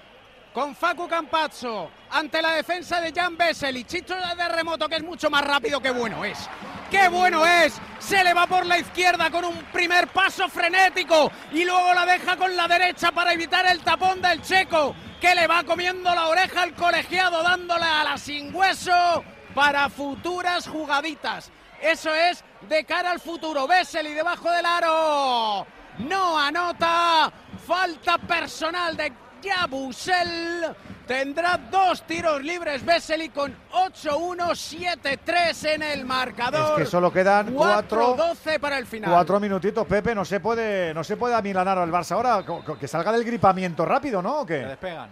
Con 0.54 0.76
Facu 0.76 1.08
Campazzo 1.08 1.90
ante 2.10 2.42
la 2.42 2.56
defensa 2.56 3.00
de 3.00 3.14
Jan 3.14 3.38
Vesely. 3.38 3.86
Chicho 3.86 4.16
de 4.16 4.50
remoto 4.50 4.90
que 4.90 4.98
es 4.98 5.04
mucho 5.04 5.30
más 5.30 5.46
rápido 5.46 5.80
que 5.80 5.92
bueno 5.92 6.26
es. 6.26 6.50
¡Qué 6.90 7.08
bueno 7.08 7.46
es! 7.46 7.80
Se 8.00 8.22
le 8.22 8.34
va 8.34 8.48
por 8.48 8.66
la 8.66 8.78
izquierda 8.78 9.32
con 9.32 9.46
un 9.46 9.58
primer 9.72 10.10
paso 10.10 10.50
frenético 10.50 11.32
y 11.54 11.64
luego 11.64 11.94
la 11.94 12.06
deja 12.06 12.36
con 12.36 12.54
la 12.54 12.68
derecha 12.68 13.14
para 13.14 13.32
evitar 13.32 13.66
el 13.66 13.80
tapón 13.80 14.22
del 14.22 14.42
checo 14.42 14.94
que 15.22 15.36
le 15.36 15.46
va 15.46 15.64
comiendo 15.64 16.14
la 16.14 16.28
oreja 16.28 16.64
al 16.64 16.74
colegiado 16.74 17.44
dándole 17.44 17.86
a 17.86 18.04
la 18.04 18.18
sin 18.18 18.54
hueso 18.54 19.24
para 19.54 19.88
futuras 19.88 20.68
jugaditas. 20.68 21.52
Eso 21.80 22.14
es 22.14 22.44
de 22.68 22.84
cara 22.84 23.12
al 23.12 23.20
futuro. 23.20 23.68
Vesely 23.68 24.14
debajo 24.14 24.52
del 24.52 24.66
aro. 24.66 25.68
No 26.00 26.38
anota. 26.38 27.32
Falta 27.68 28.18
personal 28.18 28.98
de 28.98 29.14
Yabusel. 29.42 30.76
Tendrá 31.08 31.58
dos 31.58 32.04
tiros 32.04 32.42
libres 32.42 32.86
Vesely 32.86 33.30
con 33.30 33.54
8-1-7-3 33.72 35.74
en 35.74 35.84
el 35.84 36.06
marcador. 36.06 36.80
Es 36.80 36.86
que 36.86 36.92
solo 36.92 37.12
quedan 37.12 37.54
cuatro, 37.54 38.16
4-12 38.16 38.60
para 38.60 38.78
el 38.78 38.86
final. 38.86 39.12
cuatro 39.12 39.40
minutitos, 39.40 39.86
Pepe. 39.88 40.16
No 40.16 40.24
se 40.24 40.40
puede, 40.40 40.94
no 40.94 41.04
se 41.04 41.18
puede 41.18 41.36
amilanar 41.36 41.78
al 41.78 41.92
Barça 41.92 42.12
ahora. 42.12 42.46
Que 42.80 42.88
salga 42.88 43.12
del 43.12 43.26
gripamiento 43.26 43.86
rápido, 43.86 44.22
¿no? 44.22 44.42
¿O 44.42 44.46
qué? 44.46 44.60
despegan. 44.60 45.10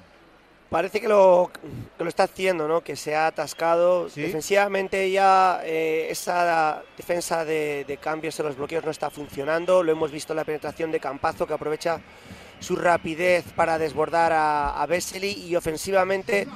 Parece 0.70 1.02
que 1.02 1.08
lo, 1.08 1.50
que 1.98 2.04
lo 2.04 2.10
está 2.10 2.24
haciendo, 2.24 2.68
¿no? 2.68 2.82
Que 2.82 2.96
se 2.96 3.16
ha 3.16 3.26
atascado. 3.26 4.08
Defensivamente 4.08 5.10
ya 5.10 5.62
eh, 5.64 6.08
esa 6.12 6.84
defensa 6.96 7.44
de, 7.44 7.86
de 7.88 7.98
cambios 7.98 8.40
en 8.40 8.46
los 8.46 8.56
bloqueos 8.56 8.86
no 8.86 8.92
está 8.92 9.10
funcionando. 9.10 9.82
Lo 9.82 9.92
hemos 9.92 10.12
visto 10.12 10.34
en 10.34 10.38
la 10.38 10.44
penetración 10.44 10.92
de 10.92 11.00
Campazo, 11.00 11.48
que 11.48 11.56
aprovecha 11.56 12.00
su 12.60 12.76
rapidez 12.76 13.46
para 13.56 13.78
desbordar 13.78 14.32
a, 14.34 14.82
a 14.82 14.88
y 14.88 15.56
ofensivamente 15.56 16.48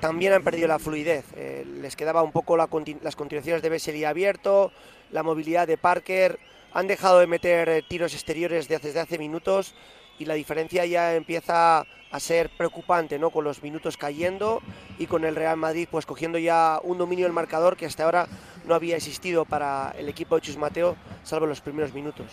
también 0.00 0.32
han 0.32 0.44
perdido 0.44 0.68
la 0.68 0.78
fluidez. 0.78 1.24
Eh, 1.36 1.64
les 1.80 1.96
quedaba 1.96 2.22
un 2.22 2.32
poco 2.32 2.56
las 2.56 3.16
continuaciones 3.16 3.62
de 3.62 3.68
Vesely 3.68 4.04
abierto, 4.04 4.72
la 5.10 5.22
movilidad 5.22 5.66
de 5.66 5.76
Parker. 5.78 6.38
Han 6.72 6.86
dejado 6.86 7.18
de 7.18 7.26
meter 7.26 7.68
eh, 7.68 7.82
tiros 7.88 8.14
exteriores 8.14 8.68
de 8.68 8.76
hace- 8.76 8.88
desde 8.88 9.00
hace 9.00 9.18
minutos 9.18 9.74
y 10.18 10.24
la 10.26 10.34
diferencia 10.34 10.84
ya 10.86 11.14
empieza 11.14 11.84
a 12.10 12.20
ser 12.20 12.50
preocupante, 12.56 13.18
¿no? 13.18 13.30
Con 13.30 13.44
los 13.44 13.62
minutos 13.62 13.96
cayendo 13.96 14.62
y 14.98 15.06
con 15.06 15.24
el 15.24 15.36
Real 15.36 15.56
Madrid 15.56 15.88
pues 15.90 16.06
cogiendo 16.06 16.38
ya 16.38 16.80
un 16.82 16.98
dominio 16.98 17.24
del 17.26 17.32
marcador 17.32 17.76
que 17.76 17.86
hasta 17.86 18.04
ahora 18.04 18.26
no 18.66 18.74
había 18.74 18.96
existido 18.96 19.44
para 19.44 19.94
el 19.98 20.08
equipo 20.08 20.34
de 20.36 20.42
Chus 20.42 20.56
Mateo, 20.56 20.96
salvo 21.24 21.46
los 21.46 21.60
primeros 21.60 21.92
minutos. 21.92 22.26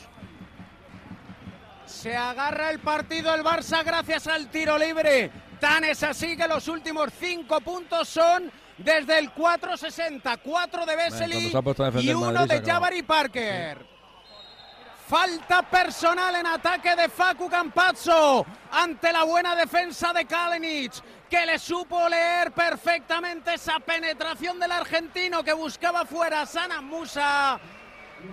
Se 1.86 2.16
agarra 2.16 2.72
el 2.72 2.80
partido 2.80 3.34
el 3.34 3.44
Barça 3.44 3.84
gracias 3.84 4.28
al 4.28 4.48
tiro 4.50 4.78
libre. 4.78 5.32
Tan 5.60 5.84
es 5.84 6.04
así 6.04 6.36
que 6.36 6.48
los 6.48 6.68
últimos 6.68 7.10
cinco 7.20 7.62
puntos 7.62 8.10
son 8.10 8.52
desde 8.78 9.20
el 9.20 9.34
4-60. 9.34 10.40
Cuatro 10.44 10.86
de 10.86 10.96
defender 10.96 12.04
y 12.04 12.14
uno 12.14 12.32
Madrid, 12.32 12.62
de. 12.62 12.72
Jabari 12.72 13.04
Parker. 13.04 13.96
Falta 15.08 15.62
personal 15.62 16.36
en 16.36 16.48
ataque 16.48 16.96
de 16.96 17.08
Facu 17.08 17.48
Campazzo 17.48 18.44
ante 18.72 19.14
la 19.14 19.24
buena 19.24 19.56
defensa 19.56 20.12
de 20.12 20.26
Kalinic, 20.26 20.94
que 21.30 21.46
le 21.46 21.60
supo 21.60 22.10
leer 22.10 22.52
perfectamente 22.52 23.54
esa 23.54 23.80
penetración 23.80 24.60
del 24.60 24.72
argentino 24.72 25.44
que 25.44 25.54
buscaba 25.54 26.06
fuera 26.06 26.48
Sana 26.48 26.82
Musa. 26.82 27.60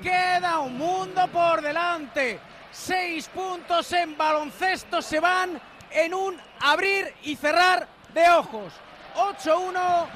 Queda 0.02 0.60
un 0.60 0.78
mundo 0.78 1.28
por 1.28 1.60
delante. 1.60 2.40
Seis 2.72 3.28
puntos 3.28 3.92
en 3.92 4.16
baloncesto 4.16 5.02
se 5.02 5.20
van 5.20 5.60
en 5.90 6.14
un 6.14 6.40
abrir 6.60 7.14
y 7.22 7.36
cerrar 7.36 7.86
de 8.14 8.30
ojos. 8.30 8.72
8-1, 9.14 10.06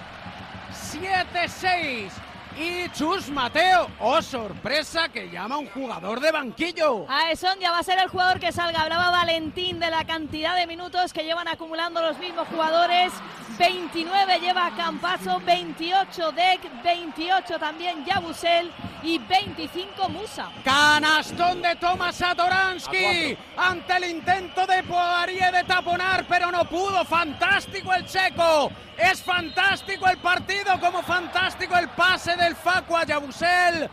7-6. 0.92 2.10
Y 2.58 2.88
Chus 2.90 3.28
Mateo, 3.28 3.88
oh 4.00 4.22
sorpresa, 4.22 5.10
que 5.10 5.28
llama 5.28 5.56
a 5.56 5.58
un 5.58 5.66
jugador 5.66 6.20
de 6.20 6.32
banquillo. 6.32 7.04
Aeson 7.06 7.58
ya 7.60 7.70
va 7.70 7.80
a 7.80 7.82
ser 7.82 7.98
el 7.98 8.08
jugador 8.08 8.40
que 8.40 8.50
salga. 8.50 8.80
Hablaba 8.80 9.10
Valentín 9.10 9.78
de 9.78 9.90
la 9.90 10.06
cantidad 10.06 10.56
de 10.56 10.66
minutos 10.66 11.12
que 11.12 11.24
llevan 11.24 11.48
acumulando 11.48 12.00
los 12.00 12.18
mismos 12.18 12.48
jugadores. 12.48 13.12
29 13.58 14.40
lleva 14.40 14.70
Campazo, 14.74 15.40
28 15.40 16.32
Deck, 16.32 16.82
28 16.82 17.58
también 17.58 18.04
Yabusel 18.06 18.70
y 19.02 19.18
25 19.18 20.08
Musa. 20.08 20.50
Canastón 20.64 21.60
de 21.60 21.76
Tomás 21.76 22.16
Satoransky 22.16 23.36
ante 23.56 23.96
el 23.96 24.04
intento 24.10 24.66
de 24.66 24.82
Poirier 24.82 25.52
de 25.52 25.64
taponar, 25.64 26.24
pero 26.26 26.50
no 26.50 26.64
pudo. 26.64 27.04
Fantástico 27.04 27.92
el 27.92 28.06
checo. 28.06 28.70
Es 28.96 29.22
fantástico 29.22 30.08
el 30.08 30.16
partido, 30.16 30.80
como 30.80 31.02
fantástico 31.02 31.76
el 31.76 31.88
pase 31.90 32.34
del 32.46 32.54
Facu 32.54 32.96
a 32.96 33.04
Yabusel. 33.04 33.90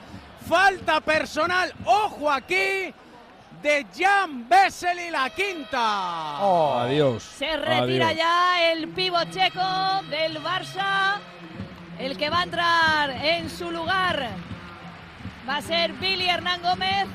Falta 0.47 0.99
personal, 1.01 1.73
ojo 1.85 2.29
aquí, 2.29 2.93
de 3.61 3.85
Jan 3.97 4.47
Vesely, 4.47 5.09
la 5.09 5.29
quinta. 5.29 6.83
Adiós. 6.83 7.23
Se 7.23 7.55
retira 7.57 8.09
Adiós. 8.09 8.17
ya 8.17 8.71
el 8.71 8.87
pívot 8.89 9.29
checo 9.31 10.03
del 10.09 10.37
Barça. 10.43 11.19
El 11.97 12.17
que 12.17 12.29
va 12.29 12.41
a 12.41 12.43
entrar 12.43 13.09
en 13.11 13.49
su 13.49 13.71
lugar 13.71 14.29
va 15.47 15.57
a 15.57 15.61
ser 15.61 15.93
Billy 15.93 16.27
Hernán 16.27 16.61
Gómez. 16.61 17.07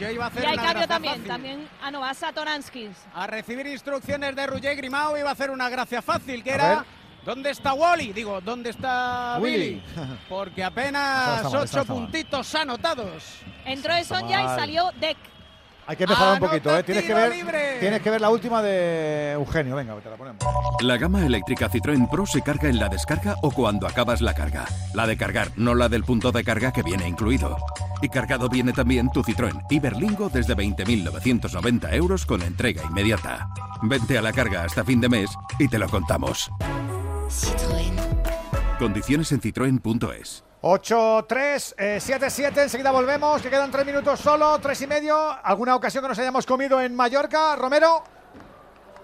Yo 0.00 0.10
iba 0.10 0.24
a 0.24 0.28
hacer 0.28 0.42
Y 0.42 0.46
hay 0.46 0.54
una 0.54 0.62
cambio 0.62 0.72
gracia 0.72 0.88
también. 0.88 1.14
fácil. 1.14 1.28
También, 1.28 1.68
ah, 1.80 1.90
no, 1.92 2.14
Satoranskis. 2.14 2.96
A 3.14 3.26
recibir 3.28 3.66
instrucciones 3.68 4.34
de 4.34 4.46
Roger 4.48 4.76
Grimao 4.76 5.16
iba 5.16 5.28
a 5.28 5.32
hacer 5.32 5.50
una 5.50 5.68
gracia 5.68 6.02
fácil, 6.02 6.42
que 6.42 6.50
A 6.50 6.54
era 6.54 6.68
ver. 6.70 6.84
¿Dónde 7.24 7.50
está 7.50 7.74
Wally? 7.74 8.12
Digo, 8.12 8.40
¿dónde 8.40 8.70
está 8.70 9.38
Willy. 9.40 9.56
Billy? 9.56 9.82
Porque 10.28 10.62
apenas 10.64 11.44
mal, 11.44 11.56
ocho 11.56 11.84
puntitos 11.84 12.54
anotados. 12.54 13.40
Entró 13.64 13.94
Eson 13.94 14.28
ya 14.28 14.42
y 14.42 14.46
salió 14.46 14.90
Deck. 15.00 15.16
Hay 15.86 15.96
que 15.96 16.06
mejorar 16.06 16.34
un 16.34 16.48
poquito, 16.48 16.78
¿eh? 16.78 16.82
Tienes 16.82 17.04
que, 17.04 17.12
ver, 17.12 17.30
libre. 17.30 17.76
tienes 17.78 18.00
que 18.00 18.08
ver 18.08 18.20
la 18.20 18.30
última 18.30 18.62
de 18.62 19.32
Eugenio. 19.32 19.76
Venga, 19.76 19.94
te 19.96 20.08
la 20.08 20.16
ponemos. 20.16 20.42
La 20.80 20.96
gama 20.96 21.26
eléctrica 21.26 21.70
Citroën 21.70 22.08
Pro 22.08 22.24
se 22.24 22.40
carga 22.40 22.68
en 22.68 22.78
la 22.78 22.88
descarga 22.88 23.34
o 23.42 23.50
cuando 23.50 23.86
acabas 23.86 24.22
la 24.22 24.34
carga. 24.34 24.64
La 24.94 25.06
de 25.06 25.16
cargar, 25.16 25.50
no 25.56 25.74
la 25.74 25.90
del 25.90 26.04
punto 26.04 26.32
de 26.32 26.42
carga 26.42 26.72
que 26.72 26.82
viene 26.82 27.06
incluido. 27.06 27.58
Y 28.00 28.08
cargado 28.08 28.48
viene 28.48 28.72
también 28.72 29.10
tu 29.10 29.22
Citroën 29.22 29.62
Iberlingo 29.68 30.30
desde 30.30 30.56
20.990 30.56 31.92
euros 31.92 32.24
con 32.24 32.42
entrega 32.42 32.82
inmediata. 32.84 33.48
Vente 33.82 34.16
a 34.16 34.22
la 34.22 34.32
carga 34.32 34.64
hasta 34.64 34.84
fin 34.84 35.00
de 35.00 35.10
mes 35.10 35.30
y 35.58 35.68
te 35.68 35.78
lo 35.78 35.88
contamos. 35.88 36.50
Condiciones 38.78 39.32
en 39.32 39.40
citroen.es. 39.40 40.44
8-3, 40.62 41.74
eh, 41.76 41.98
7-7, 42.00 42.62
enseguida 42.62 42.90
volvemos, 42.90 43.42
que 43.42 43.50
quedan 43.50 43.70
3 43.70 43.84
minutos 43.84 44.18
solo, 44.18 44.58
3 44.58 44.80
y 44.80 44.86
medio. 44.86 45.16
¿Alguna 45.42 45.76
ocasión 45.76 46.02
que 46.02 46.08
nos 46.08 46.18
hayamos 46.18 46.46
comido 46.46 46.80
en 46.80 46.96
Mallorca, 46.96 47.54
Romero? 47.56 48.02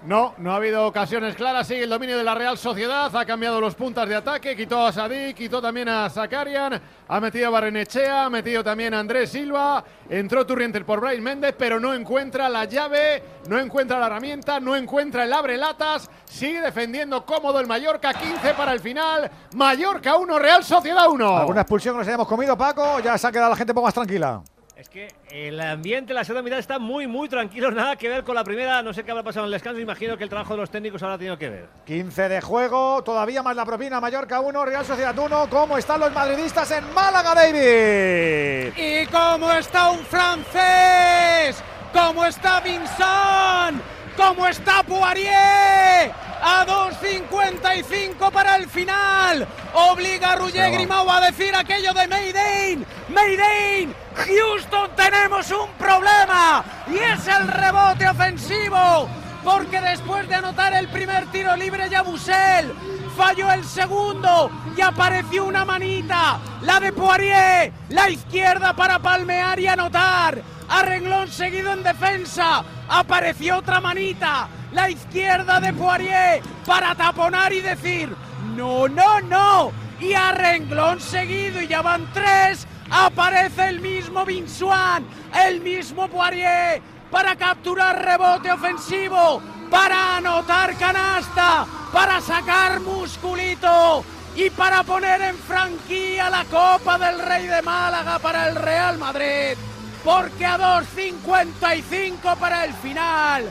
No, 0.02 0.34
no 0.38 0.52
ha 0.52 0.56
habido 0.56 0.86
ocasiones 0.86 1.34
claras. 1.34 1.66
Sigue 1.66 1.84
el 1.84 1.90
dominio 1.90 2.16
de 2.16 2.24
la 2.24 2.34
Real 2.34 2.56
Sociedad. 2.56 3.14
Ha 3.14 3.24
cambiado 3.26 3.60
los 3.60 3.74
puntas 3.74 4.08
de 4.08 4.14
ataque. 4.14 4.56
Quitó 4.56 4.86
a 4.86 4.92
Sadik, 4.92 5.36
quitó 5.36 5.60
también 5.60 5.90
a 5.90 6.08
Zakarian. 6.08 6.80
Ha 7.06 7.20
metido 7.20 7.48
a 7.48 7.50
Barrenechea, 7.50 8.24
ha 8.24 8.30
metido 8.30 8.64
también 8.64 8.94
a 8.94 9.00
Andrés 9.00 9.30
Silva. 9.30 9.84
Entró 10.08 10.46
Turrienter 10.46 10.86
por 10.86 11.00
Bryce 11.00 11.20
Méndez, 11.20 11.54
pero 11.58 11.78
no 11.78 11.92
encuentra 11.92 12.48
la 12.48 12.64
llave, 12.64 13.22
no 13.48 13.58
encuentra 13.58 13.98
la 13.98 14.06
herramienta, 14.06 14.58
no 14.58 14.74
encuentra 14.74 15.24
el 15.24 15.32
abre 15.34 15.58
latas. 15.58 16.08
Sigue 16.24 16.62
defendiendo 16.62 17.26
cómodo 17.26 17.60
el 17.60 17.66
Mallorca. 17.66 18.14
15 18.14 18.54
para 18.54 18.72
el 18.72 18.80
final. 18.80 19.30
Mallorca 19.54 20.16
1, 20.16 20.38
Real 20.38 20.64
Sociedad 20.64 21.10
1. 21.10 21.36
¿Alguna 21.36 21.60
expulsión 21.60 21.94
que 21.94 21.98
nos 21.98 22.08
hayamos 22.08 22.26
comido, 22.26 22.56
Paco? 22.56 22.94
¿O 22.94 23.00
Ya 23.00 23.18
se 23.18 23.26
ha 23.26 23.32
quedado 23.32 23.50
la 23.50 23.56
gente 23.56 23.72
un 23.72 23.74
poco 23.74 23.86
más 23.86 23.94
tranquila. 23.94 24.42
Es 24.80 24.88
que 24.88 25.08
el 25.30 25.60
ambiente, 25.60 26.14
la 26.14 26.24
segunda 26.24 26.42
mitad 26.42 26.58
está 26.58 26.78
muy, 26.78 27.06
muy 27.06 27.28
tranquilo. 27.28 27.70
Nada 27.70 27.96
que 27.96 28.08
ver 28.08 28.24
con 28.24 28.34
la 28.34 28.42
primera. 28.42 28.82
No 28.82 28.94
sé 28.94 29.04
qué 29.04 29.10
habrá 29.10 29.22
pasado 29.22 29.44
en 29.44 29.48
el 29.48 29.52
descanso. 29.52 29.78
Imagino 29.78 30.16
que 30.16 30.24
el 30.24 30.30
trabajo 30.30 30.54
de 30.54 30.60
los 30.60 30.70
técnicos 30.70 31.02
habrá 31.02 31.18
tenido 31.18 31.36
que 31.36 31.50
ver. 31.50 31.68
15 31.84 32.30
de 32.30 32.40
juego, 32.40 33.04
todavía 33.04 33.42
más 33.42 33.54
la 33.54 33.66
propina, 33.66 34.00
Mallorca 34.00 34.40
1, 34.40 34.64
Real 34.64 34.86
Sociedad 34.86 35.18
1. 35.18 35.50
¿Cómo 35.50 35.76
están 35.76 36.00
los 36.00 36.10
madridistas 36.14 36.70
en 36.70 36.94
Málaga, 36.94 37.34
David? 37.34 38.72
¿Y 38.74 39.04
cómo 39.08 39.52
está 39.52 39.90
un 39.90 39.98
francés? 39.98 41.62
¿Cómo 41.92 42.24
está 42.24 42.60
Vincent? 42.60 43.99
¿Cómo 44.16 44.46
está 44.46 44.82
Poirier? 44.82 46.12
A 46.42 46.64
2.55 46.66 48.30
para 48.30 48.56
el 48.56 48.68
final. 48.68 49.46
Obliga 49.74 50.32
a 50.32 50.36
Roger 50.36 50.72
Grimau 50.72 51.10
a 51.10 51.20
decir 51.20 51.54
aquello 51.54 51.92
de 51.92 52.08
Mayday. 52.08 52.86
Mayday. 53.08 53.94
Houston, 54.14 54.90
tenemos 54.96 55.50
un 55.50 55.70
problema. 55.78 56.64
Y 56.88 56.96
es 56.96 57.26
el 57.26 57.48
rebote 57.48 58.08
ofensivo. 58.08 59.08
Porque 59.44 59.80
después 59.80 60.28
de 60.28 60.34
anotar 60.34 60.74
el 60.74 60.88
primer 60.88 61.26
tiro 61.30 61.56
libre, 61.56 61.88
Yabusel 61.88 62.74
falló 63.16 63.50
el 63.52 63.64
segundo 63.64 64.50
y 64.76 64.80
apareció 64.80 65.44
una 65.44 65.64
manita, 65.64 66.38
la 66.62 66.80
de 66.80 66.92
Poirier, 66.92 67.72
la 67.88 68.08
izquierda 68.08 68.74
para 68.74 68.98
palmear 68.98 69.58
y 69.58 69.66
anotar. 69.66 70.42
A 70.70 70.82
renglón 70.82 71.26
seguido 71.26 71.72
en 71.72 71.82
defensa, 71.82 72.62
apareció 72.88 73.58
otra 73.58 73.80
manita, 73.80 74.48
la 74.72 74.88
izquierda 74.88 75.58
de 75.58 75.72
Poirier 75.72 76.40
para 76.64 76.94
taponar 76.94 77.52
y 77.52 77.60
decir, 77.60 78.14
no, 78.54 78.86
no, 78.86 79.20
no. 79.20 79.72
Y 79.98 80.14
a 80.14 80.30
renglón 80.30 81.00
seguido, 81.00 81.60
y 81.60 81.66
ya 81.66 81.82
van 81.82 82.08
tres, 82.14 82.68
aparece 82.88 83.68
el 83.68 83.80
mismo 83.80 84.24
Vinsuan, 84.24 85.04
el 85.44 85.60
mismo 85.60 86.06
Poirier, 86.06 86.80
para 87.10 87.34
capturar 87.34 88.04
rebote 88.04 88.52
ofensivo, 88.52 89.42
para 89.68 90.18
anotar 90.18 90.76
canasta, 90.76 91.66
para 91.92 92.20
sacar 92.20 92.78
musculito 92.78 94.04
y 94.36 94.48
para 94.50 94.84
poner 94.84 95.20
en 95.20 95.36
franquía 95.36 96.30
la 96.30 96.44
Copa 96.44 96.96
del 96.96 97.18
Rey 97.18 97.48
de 97.48 97.60
Málaga 97.60 98.20
para 98.20 98.48
el 98.48 98.54
Real 98.54 98.98
Madrid. 98.98 99.58
Porque 100.04 100.46
a 100.46 100.58
2.55 100.58 102.36
para 102.38 102.64
el 102.64 102.72
final, 102.74 103.44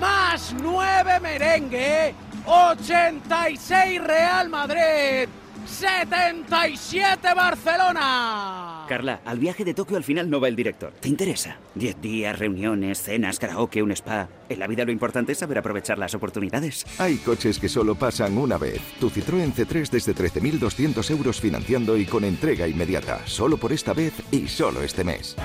más 0.00 0.54
9 0.60 1.20
merengue, 1.20 2.14
86 2.46 4.02
Real 4.02 4.48
Madrid, 4.48 5.28
77 5.66 7.34
Barcelona. 7.34 8.86
Carla, 8.88 9.20
al 9.24 9.38
viaje 9.38 9.64
de 9.64 9.74
Tokio 9.74 9.96
al 9.98 10.04
final 10.04 10.28
no 10.30 10.40
va 10.40 10.48
el 10.48 10.56
director. 10.56 10.92
¿Te 10.98 11.08
interesa? 11.08 11.58
Diez 11.74 12.00
días, 12.00 12.38
reuniones, 12.38 13.02
cenas, 13.02 13.38
karaoke, 13.38 13.82
un 13.82 13.92
spa. 13.92 14.28
En 14.48 14.58
la 14.58 14.66
vida 14.66 14.84
lo 14.84 14.92
importante 14.92 15.32
es 15.32 15.38
saber 15.38 15.58
aprovechar 15.58 15.98
las 15.98 16.14
oportunidades. 16.14 16.86
Hay 16.98 17.16
coches 17.18 17.58
que 17.58 17.68
solo 17.68 17.94
pasan 17.94 18.38
una 18.38 18.56
vez. 18.56 18.80
Tu 18.98 19.10
Citroën 19.10 19.52
C3 19.52 19.90
desde 19.90 20.14
13.200 20.14 21.10
euros 21.10 21.40
financiando 21.40 21.96
y 21.96 22.06
con 22.06 22.24
entrega 22.24 22.66
inmediata. 22.66 23.20
Solo 23.26 23.58
por 23.58 23.72
esta 23.72 23.92
vez 23.92 24.14
y 24.30 24.48
solo 24.48 24.82
este 24.82 25.04
mes. 25.04 25.36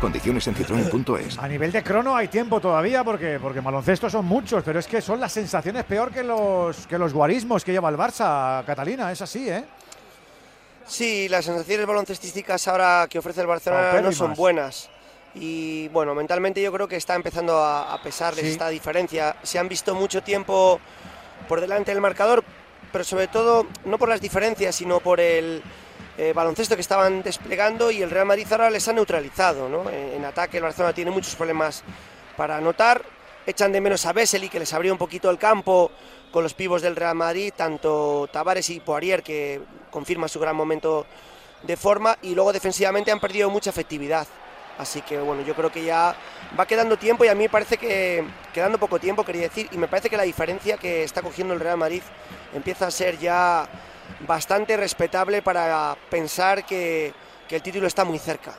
Condiciones 0.00 0.46
en 0.48 0.54
citroen.es. 0.54 1.38
A 1.38 1.48
nivel 1.48 1.72
de 1.72 1.82
crono 1.82 2.14
hay 2.14 2.28
tiempo 2.28 2.60
todavía 2.60 3.02
porque, 3.02 3.38
porque 3.40 3.60
baloncesto 3.60 4.10
son 4.10 4.26
muchos, 4.26 4.62
pero 4.62 4.78
es 4.78 4.86
que 4.86 5.00
son 5.00 5.18
las 5.18 5.32
sensaciones 5.32 5.84
peor 5.84 6.10
que 6.10 6.22
los, 6.22 6.86
que 6.86 6.98
los 6.98 7.12
guarismos 7.14 7.64
que 7.64 7.72
lleva 7.72 7.88
el 7.88 7.96
Barça, 7.96 8.64
Catalina, 8.66 9.10
es 9.10 9.22
así, 9.22 9.48
¿eh? 9.48 9.64
Sí, 10.86 11.28
las 11.30 11.46
sensaciones 11.46 11.86
baloncestísticas 11.86 12.68
ahora 12.68 13.06
que 13.08 13.18
ofrece 13.18 13.40
el 13.40 13.46
Barcelona 13.46 14.00
no 14.02 14.12
son 14.12 14.34
buenas. 14.34 14.90
Y 15.34 15.88
bueno, 15.88 16.14
mentalmente 16.14 16.60
yo 16.62 16.70
creo 16.70 16.86
que 16.86 16.96
está 16.96 17.14
empezando 17.14 17.58
a, 17.58 17.94
a 17.94 18.02
pesarles 18.02 18.44
Sí. 18.44 18.52
esta 18.52 18.68
diferencia. 18.68 19.36
Se 19.42 19.58
han 19.58 19.68
visto 19.68 19.94
mucho 19.94 20.22
tiempo 20.22 20.78
por 21.48 21.60
delante 21.62 21.90
del 21.92 22.02
marcador, 22.02 22.44
pero 22.92 23.02
sobre 23.04 23.26
todo 23.28 23.66
no 23.86 23.96
por 23.98 24.10
las 24.10 24.20
diferencias, 24.20 24.74
sino 24.76 25.00
por 25.00 25.18
el 25.18 25.62
eh, 26.16 26.32
baloncesto 26.32 26.76
que 26.76 26.80
estaban 26.80 27.22
desplegando 27.22 27.90
y 27.90 28.02
el 28.02 28.10
Real 28.10 28.26
Madrid 28.26 28.46
ahora 28.50 28.70
les 28.70 28.86
ha 28.86 28.92
neutralizado. 28.92 29.68
¿no? 29.68 29.90
En, 29.90 30.24
ataque 30.24 30.58
el 30.58 30.62
Barcelona 30.62 30.94
tiene 30.94 31.10
muchos 31.10 31.34
problemas 31.34 31.82
para 32.36 32.56
anotar. 32.56 33.02
Echan 33.46 33.72
de 33.72 33.80
menos 33.80 34.06
a 34.06 34.12
Vesely, 34.12 34.48
que 34.48 34.58
les 34.58 34.72
abrió 34.72 34.92
un 34.92 34.98
poquito 34.98 35.28
el 35.30 35.38
campo 35.38 35.90
con 36.30 36.42
los 36.42 36.54
pivos 36.54 36.82
del 36.82 36.96
Real 36.96 37.14
Madrid, 37.14 37.52
tanto 37.54 38.28
Tavares 38.32 38.70
y 38.70 38.80
Poirier, 38.80 39.22
que 39.22 39.60
confirma 39.90 40.28
su 40.28 40.40
gran 40.40 40.56
momento 40.56 41.06
de 41.62 41.76
forma, 41.76 42.16
y 42.22 42.34
luego 42.34 42.52
defensivamente 42.52 43.12
han 43.12 43.20
perdido 43.20 43.50
mucha 43.50 43.70
efectividad. 43.70 44.26
Así 44.78 45.02
que 45.02 45.18
bueno, 45.18 45.42
yo 45.42 45.54
creo 45.54 45.70
que 45.70 45.84
ya 45.84 46.16
va 46.58 46.66
quedando 46.66 46.96
tiempo 46.96 47.24
y 47.24 47.28
a 47.28 47.34
mí 47.34 47.44
me 47.44 47.48
parece 47.48 47.76
que 47.76 48.24
quedando 48.52 48.78
poco 48.78 48.98
tiempo, 48.98 49.24
quería 49.24 49.42
decir, 49.42 49.68
y 49.70 49.78
me 49.78 49.88
parece 49.88 50.10
que 50.10 50.16
la 50.16 50.24
diferencia 50.24 50.76
que 50.76 51.04
está 51.04 51.22
cogiendo 51.22 51.54
el 51.54 51.60
Real 51.60 51.76
Madrid 51.76 52.02
empieza 52.52 52.86
a 52.86 52.90
ser 52.90 53.18
ya 53.18 53.68
bastante 54.20 54.76
respetable 54.76 55.42
para 55.42 55.96
pensar 56.10 56.64
que, 56.64 57.12
el 57.50 57.62
título 57.62 57.86
está 57.86 58.04
muy 58.04 58.18
cerca. 58.18 58.52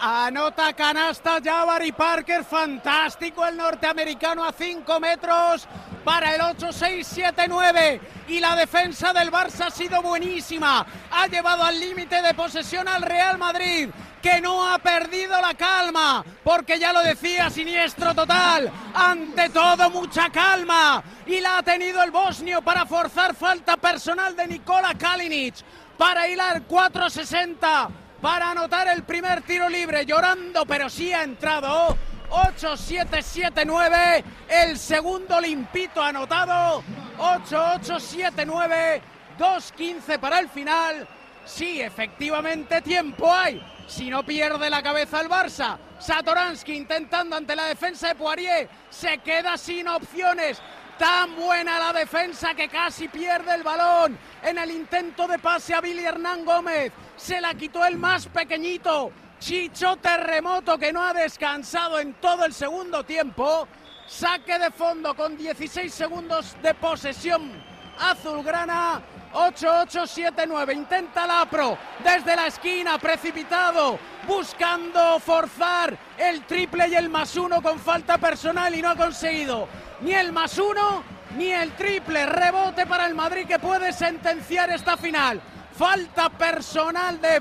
Anota 0.00 0.72
canasta 0.74 1.40
Jabari 1.42 1.90
Parker, 1.90 2.44
fantástico 2.44 3.44
el 3.44 3.56
norteamericano 3.56 4.44
a 4.44 4.52
5 4.52 5.00
metros 5.00 5.66
para 6.04 6.34
el 6.34 6.40
8-6-7-9 6.40 8.00
y 8.28 8.38
la 8.38 8.54
defensa 8.54 9.12
del 9.12 9.32
Barça 9.32 9.66
ha 9.66 9.70
sido 9.70 10.00
buenísima, 10.00 10.86
ha 11.10 11.26
llevado 11.26 11.64
al 11.64 11.80
límite 11.80 12.22
de 12.22 12.32
posesión 12.32 12.86
al 12.86 13.02
Real 13.02 13.38
Madrid 13.38 13.90
que 14.22 14.40
no 14.40 14.72
ha 14.72 14.78
perdido 14.78 15.40
la 15.40 15.54
calma, 15.54 16.24
porque 16.44 16.78
ya 16.78 16.92
lo 16.92 17.02
decía, 17.02 17.50
siniestro 17.50 18.14
total, 18.14 18.70
ante 18.94 19.48
todo 19.50 19.90
mucha 19.90 20.28
calma. 20.30 21.02
Y 21.26 21.40
la 21.40 21.58
ha 21.58 21.62
tenido 21.62 22.02
el 22.02 22.10
bosnio 22.10 22.60
para 22.62 22.84
forzar 22.84 23.34
falta 23.36 23.76
personal 23.76 24.34
de 24.34 24.48
Nikola 24.48 24.94
Kalinic 24.98 25.54
para 25.96 26.28
hilar 26.28 26.66
4-60 26.66 28.07
para 28.20 28.50
anotar 28.50 28.88
el 28.88 29.04
primer 29.04 29.42
tiro 29.42 29.68
libre, 29.68 30.04
llorando, 30.04 30.66
pero 30.66 30.88
sí 30.90 31.12
ha 31.12 31.22
entrado. 31.22 31.96
8-7-7-9, 32.30 34.24
el 34.48 34.78
segundo 34.78 35.40
limpito 35.40 36.02
anotado. 36.02 36.82
8-8-7-9, 37.18 39.00
2-15 39.38 40.18
para 40.18 40.40
el 40.40 40.48
final. 40.48 41.08
Sí, 41.44 41.80
efectivamente, 41.80 42.82
tiempo 42.82 43.32
hay. 43.32 43.64
Si 43.86 44.10
no 44.10 44.22
pierde 44.22 44.68
la 44.68 44.82
cabeza 44.82 45.22
el 45.22 45.30
Barça, 45.30 45.78
Satoransky 45.98 46.74
intentando 46.74 47.36
ante 47.36 47.56
la 47.56 47.64
defensa 47.64 48.08
de 48.08 48.14
Poirier, 48.16 48.68
se 48.90 49.16
queda 49.18 49.56
sin 49.56 49.88
opciones. 49.88 50.60
Tan 50.98 51.34
buena 51.36 51.78
la 51.78 51.92
defensa 51.92 52.54
que 52.54 52.68
casi 52.68 53.08
pierde 53.08 53.54
el 53.54 53.62
balón 53.62 54.18
en 54.42 54.58
el 54.58 54.70
intento 54.70 55.26
de 55.26 55.38
pase 55.38 55.72
a 55.72 55.80
Billy 55.80 56.04
Hernán 56.04 56.44
Gómez. 56.44 56.92
Se 57.18 57.40
la 57.40 57.52
quitó 57.54 57.84
el 57.84 57.96
más 57.96 58.26
pequeñito, 58.28 59.10
Chicho 59.40 59.96
Terremoto, 59.96 60.78
que 60.78 60.92
no 60.92 61.04
ha 61.04 61.12
descansado 61.12 61.98
en 61.98 62.14
todo 62.14 62.44
el 62.44 62.54
segundo 62.54 63.02
tiempo. 63.02 63.66
Saque 64.06 64.56
de 64.56 64.70
fondo 64.70 65.14
con 65.14 65.36
16 65.36 65.92
segundos 65.92 66.56
de 66.62 66.74
posesión 66.74 67.50
azulgrana. 67.98 69.02
8-8-7-9. 69.32 70.74
Intenta 70.74 71.26
Lapro 71.26 71.76
desde 72.02 72.36
la 72.36 72.46
esquina, 72.46 72.98
precipitado, 72.98 73.98
buscando 74.26 75.18
forzar 75.18 75.98
el 76.16 76.44
triple 76.44 76.88
y 76.88 76.94
el 76.94 77.10
más 77.10 77.36
uno 77.36 77.60
con 77.60 77.80
falta 77.80 78.16
personal 78.16 78.74
y 78.74 78.80
no 78.80 78.90
ha 78.90 78.96
conseguido 78.96 79.68
ni 80.00 80.12
el 80.12 80.32
más 80.32 80.56
uno 80.56 81.02
ni 81.36 81.50
el 81.50 81.72
triple. 81.72 82.26
Rebote 82.26 82.86
para 82.86 83.06
el 83.06 83.14
Madrid 83.14 83.46
que 83.46 83.58
puede 83.58 83.92
sentenciar 83.92 84.70
esta 84.70 84.96
final. 84.96 85.42
Falta 85.78 86.28
personal 86.28 87.20
de 87.20 87.40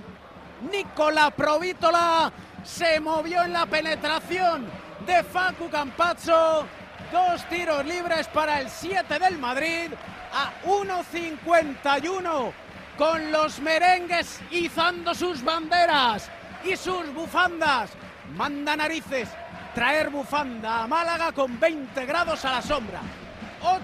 Nicola 0.71 1.31
Provítola. 1.31 2.31
Se 2.63 2.99
movió 2.99 3.41
en 3.41 3.51
la 3.51 3.65
penetración 3.65 4.67
de 5.07 5.23
Facu 5.23 5.67
Campazzo. 5.71 6.67
Dos 7.11 7.43
tiros 7.49 7.83
libres 7.83 8.27
para 8.27 8.61
el 8.61 8.69
7 8.69 9.17
del 9.17 9.39
Madrid 9.39 9.91
a 10.31 10.53
1.51 10.67 12.51
con 12.95 13.31
los 13.31 13.59
merengues 13.59 14.39
izando 14.51 15.15
sus 15.15 15.43
banderas 15.43 16.29
y 16.63 16.75
sus 16.75 17.11
bufandas. 17.15 17.89
Manda 18.35 18.75
narices 18.75 19.29
traer 19.73 20.11
bufanda 20.11 20.83
a 20.83 20.87
Málaga 20.87 21.31
con 21.31 21.59
20 21.59 22.05
grados 22.05 22.45
a 22.45 22.51
la 22.51 22.61
sombra. 22.61 23.01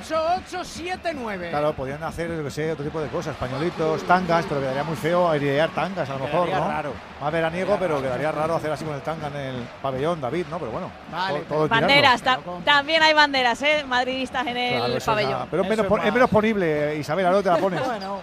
8-8-7-9. 0.07 1.49
Claro, 1.49 1.73
podrían 1.73 2.03
hacer, 2.03 2.29
yo 2.35 2.43
que 2.43 2.51
sé, 2.51 2.71
otro 2.71 2.83
tipo 2.85 2.99
de 3.01 3.07
cosas, 3.09 3.35
pañuelitos, 3.35 4.03
tangas, 4.03 4.45
pero 4.47 4.61
quedaría 4.61 4.83
muy 4.83 4.95
feo 4.95 5.29
airear 5.29 5.69
tangas 5.71 6.09
a 6.09 6.13
lo 6.13 6.19
mejor, 6.19 6.45
Quedaría 6.47 6.65
¿no? 6.65 6.71
raro. 6.71 6.93
Más 7.21 7.31
veraniego, 7.31 7.77
pero 7.79 8.01
quedaría 8.01 8.31
raro 8.31 8.55
hacer 8.55 8.71
así 8.71 8.83
con 8.85 8.95
el 8.95 9.01
tanga 9.01 9.27
en 9.27 9.35
el 9.35 9.63
pabellón, 9.81 10.19
David, 10.21 10.45
¿no? 10.49 10.59
Pero 10.59 10.71
bueno, 10.71 10.91
Vale, 11.11 11.39
todo- 11.41 11.57
todo 11.59 11.67
Banderas, 11.67 12.21
ta- 12.21 12.39
también 12.65 13.01
hay 13.03 13.13
banderas, 13.13 13.61
¿eh? 13.61 13.83
Madridistas 13.87 14.45
en 14.47 14.57
el 14.57 14.79
Claro, 14.79 14.99
pabellón. 15.05 15.31
nada. 15.31 15.47
Pero 15.49 15.63
es 15.63 15.69
menos, 15.69 15.85
es 15.85 16.05
es 16.05 16.13
menos 16.13 16.29
ponible, 16.29 16.95
Isabel, 16.97 17.25
ahora 17.25 17.41
te 17.43 17.49
la 17.49 17.57
pones. 17.57 17.81
Bueno. 17.85 18.19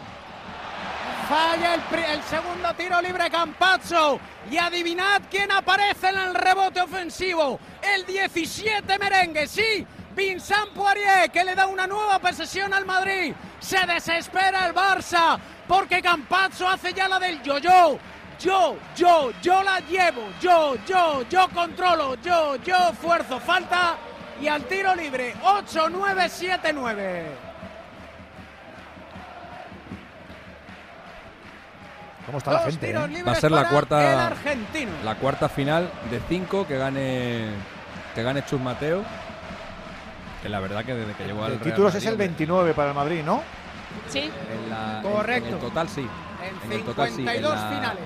Falla 1.28 1.74
el, 1.76 1.80
pri- 1.82 2.02
el 2.12 2.22
segundo 2.24 2.74
tiro 2.76 3.00
libre 3.00 3.30
Campazzo. 3.30 4.18
Y 4.50 4.56
adivinad 4.56 5.22
quién 5.30 5.52
aparece 5.52 6.08
en 6.08 6.18
el 6.18 6.34
rebote 6.34 6.80
ofensivo. 6.80 7.60
El 7.80 8.05
17 8.05 8.98
merengue, 8.98 9.47
sí. 9.47 9.86
Vincent 10.20 10.68
Poirier 10.74 11.31
que 11.31 11.42
le 11.42 11.55
da 11.55 11.66
una 11.66 11.86
nueva 11.86 12.18
posesión 12.18 12.74
al 12.74 12.84
Madrid. 12.84 13.32
Se 13.58 13.78
desespera 13.86 14.66
el 14.66 14.74
Barça 14.74 15.39
porque 15.66 16.02
Campazzo 16.02 16.68
hace 16.68 16.92
ya 16.92 17.08
la 17.08 17.18
del 17.18 17.42
yo-yo. 17.42 17.99
Yo, 18.39 18.76
yo, 18.94 19.31
yo 19.40 19.62
la 19.62 19.81
llevo. 19.81 20.28
Yo, 20.39 20.76
yo, 20.86 21.23
yo 21.28 21.49
controlo. 21.55 22.16
Yo, 22.16 22.57
yo 22.57 22.92
fuerzo. 23.00 23.40
Falta. 23.40 23.97
Y 24.42 24.49
al 24.49 24.65
tiro 24.65 24.94
libre. 24.94 25.34
8-9-7-9. 25.42 27.24
¿Cómo 32.26 32.39
está 32.39 32.52
la 32.52 32.60
gente? 32.60 32.90
eh? 32.90 33.23
Va 33.26 33.32
a 33.32 33.34
ser 33.36 33.50
la 33.50 33.68
cuarta, 33.70 34.32
la 35.05 35.15
cuarta 35.15 35.49
final 35.49 35.90
de 36.10 36.20
cinco 36.28 36.66
que 36.66 36.76
gane 36.76 37.49
que 38.15 38.23
gane 38.23 38.44
Chus 38.44 38.60
Mateo. 38.60 39.02
Que 40.43 40.49
la 40.49 40.60
verdad 40.60 40.85
que 40.85 40.94
desde 40.94 41.12
que 41.15 41.25
llegó 41.27 41.44
al 41.44 41.52
De 41.52 41.59
Real 41.59 41.70
títulos 41.70 41.93
Madrid, 41.94 42.07
es 42.07 42.12
el 42.12 42.17
29 42.19 42.75
para 42.75 42.89
el 42.91 42.94
Madrid, 42.94 43.23
¿no? 43.25 43.43
Sí. 44.09 44.20
en 44.20 44.70
la- 44.70 44.97
en- 44.99 45.02
Correcto. 45.12 45.49
En, 45.49 45.55
el 45.55 45.60
total 45.60 45.89
sí. 45.89 46.07
En 46.65 46.73
el 46.73 46.83
total 46.85 47.09
sí. 47.09 47.17
52 47.17 47.52
en 47.52 47.59
la, 47.60 47.69
finales. 47.70 48.05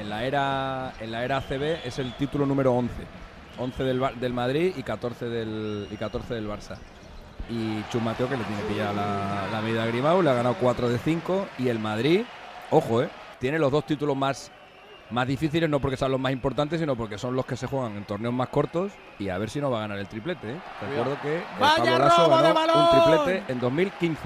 En 0.00 0.10
la 0.10 0.24
era 0.24 0.92
en 1.00 1.12
la 1.12 1.24
era 1.24 1.36
ACB 1.38 1.86
es 1.86 1.98
el 1.98 2.14
título 2.14 2.46
número 2.46 2.72
11. 2.74 2.94
11 3.58 3.82
del, 3.84 4.02
del 4.18 4.32
Madrid 4.32 4.72
y 4.76 4.82
14 4.82 5.26
del 5.26 5.86
y 5.90 5.96
14 5.96 6.34
del 6.34 6.48
Barça. 6.48 6.76
Y 7.50 7.82
Chus 7.90 8.00
Mateo 8.02 8.28
que 8.28 8.36
le 8.36 8.44
tiene 8.44 8.62
pillada 8.62 8.92
la, 8.92 9.48
la 9.52 9.60
medida 9.60 9.82
a 9.82 9.86
Grimau, 9.86 10.22
le 10.22 10.30
ha 10.30 10.34
ganado 10.34 10.54
4 10.60 10.88
de 10.88 10.98
5 10.98 11.48
y 11.58 11.68
el 11.68 11.78
Madrid, 11.78 12.22
ojo, 12.70 13.02
eh, 13.02 13.08
tiene 13.38 13.58
los 13.58 13.70
dos 13.72 13.84
títulos 13.84 14.16
más 14.16 14.50
más 15.10 15.26
difíciles 15.26 15.68
no 15.68 15.80
porque 15.80 15.96
sean 15.96 16.12
los 16.12 16.20
más 16.20 16.32
importantes, 16.32 16.80
sino 16.80 16.96
porque 16.96 17.18
son 17.18 17.34
los 17.34 17.46
que 17.46 17.56
se 17.56 17.66
juegan 17.66 17.96
en 17.96 18.04
torneos 18.04 18.34
más 18.34 18.48
cortos 18.48 18.92
y 19.18 19.28
a 19.28 19.38
ver 19.38 19.50
si 19.50 19.60
no 19.60 19.70
va 19.70 19.78
a 19.78 19.80
ganar 19.82 19.98
el 19.98 20.08
triplete. 20.08 20.52
¿eh? 20.52 20.60
Recuerdo 20.80 21.20
que 21.20 21.36
el 21.36 21.42
Pablo 21.58 21.98
Lasso 21.98 22.42
de 22.42 22.52
balón. 22.52 22.78
un 22.78 22.90
triplete 22.90 23.52
en 23.52 23.60
2015. 23.60 24.20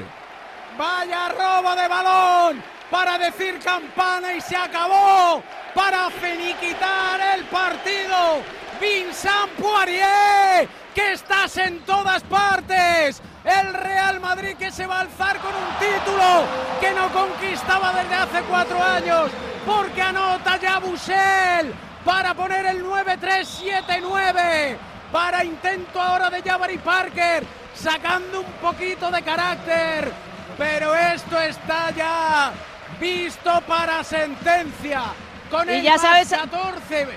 Vaya 0.79 1.29
robo 1.29 1.77
de 1.77 1.89
balón 1.89 2.63
para 2.91 3.19
decir 3.19 3.59
campana 3.61 4.35
y 4.35 4.41
se 4.41 4.57
acabó 4.57 5.43
para 5.75 6.11
finiquitar 6.11 7.39
el 7.39 7.45
partido. 7.45 8.43
Vincent 8.81 9.51
Poirier, 9.61 10.69
que 10.95 11.13
estás 11.13 11.57
en 11.59 11.79
todas 11.81 12.23
partes. 12.25 13.23
El 13.45 13.75
Real 13.75 14.21
Madrid 14.21 14.57
que 14.59 14.71
se 14.73 14.87
va 14.87 14.99
a 14.99 15.01
alzar 15.03 15.39
con 15.39 15.51
un 15.55 15.79
título 15.79 16.45
que 16.81 16.93
no 16.93 17.11
conquistaba 17.13 17.93
desde 17.93 18.15
hace 18.15 18.41
cuatro 18.49 18.83
años, 18.83 19.31
porque 19.67 20.01
anota 20.03 20.57
ya 20.59 20.79
Busel 20.79 21.75
para 22.05 22.33
poner 22.35 22.65
el 22.67 22.83
9-3-7-9. 22.85 24.77
Para 25.13 25.45
intento 25.45 26.01
ahora 26.01 26.29
de 26.31 26.43
Jabari 26.43 26.79
Parker, 26.79 27.45
sacando 27.75 28.41
un 28.41 28.53
poquito 28.61 29.11
de 29.11 29.23
carácter. 29.23 30.13
Pero 30.59 30.95
esto 30.95 31.39
está 31.41 31.91
ya 31.91 32.53
visto 32.99 33.61
para 33.63 34.03
sentencia. 34.05 35.03
Con 35.51 35.69
Y 35.69 35.73
el 35.75 35.83
ya 35.83 35.93
más 35.93 36.01
sabes- 36.01 36.29
14. 36.31 37.09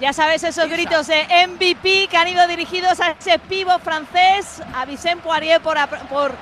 Ya 0.00 0.12
sabes 0.12 0.44
esos 0.44 0.68
gritos 0.68 1.06
de 1.06 1.24
MVP 1.48 2.08
que 2.08 2.16
han 2.18 2.28
ido 2.28 2.46
dirigidos 2.46 3.00
a 3.00 3.12
ese 3.12 3.38
pivo 3.38 3.78
francés, 3.78 4.60
a 4.74 4.84
Vicente 4.84 5.22
Poirier 5.24 5.62
por, 5.62 6.34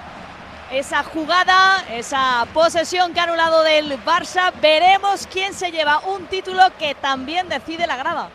esa 0.72 1.04
jugada, 1.04 1.84
esa 1.92 2.48
posesión 2.52 3.14
que 3.14 3.20
ha 3.20 3.22
anulado 3.22 3.62
del 3.62 3.96
Barça. 4.04 4.52
Veremos 4.60 5.28
quién 5.32 5.54
se 5.54 5.70
lleva 5.70 6.00
un 6.00 6.26
título 6.26 6.62
que 6.80 6.96
también 6.96 7.48
decide 7.48 7.86
la 7.86 7.96
grada. 7.96 8.28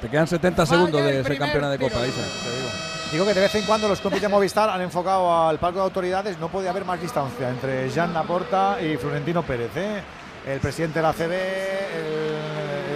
Te 0.00 0.08
quedan 0.08 0.28
70 0.28 0.66
segundos 0.66 1.02
de 1.02 1.24
ser 1.24 1.36
campeona 1.36 1.70
de 1.70 1.78
Copa, 1.78 2.06
Isa. 2.06 2.22
te 2.44 2.56
digo. 2.56 2.68
Digo 3.10 3.26
que 3.26 3.34
de 3.34 3.40
vez 3.40 3.54
en 3.56 3.64
cuando 3.64 3.88
los 3.88 4.00
compis 4.00 4.22
de 4.22 4.28
Movistar 4.28 4.70
han 4.70 4.82
enfocado 4.82 5.48
al 5.48 5.58
palco 5.58 5.80
de 5.80 5.84
autoridades. 5.84 6.38
No 6.38 6.48
puede 6.48 6.68
haber 6.68 6.84
más 6.84 7.00
distancia 7.00 7.48
entre 7.48 7.90
Jean 7.90 8.14
Laporta 8.14 8.80
y 8.80 8.96
Florentino 8.98 9.42
Pérez. 9.42 9.70
¿eh? 9.76 10.00
El 10.46 10.60
presidente 10.60 11.00
de 11.00 11.02
la 11.02 11.12
CB, 11.12 11.32
el 11.32 12.87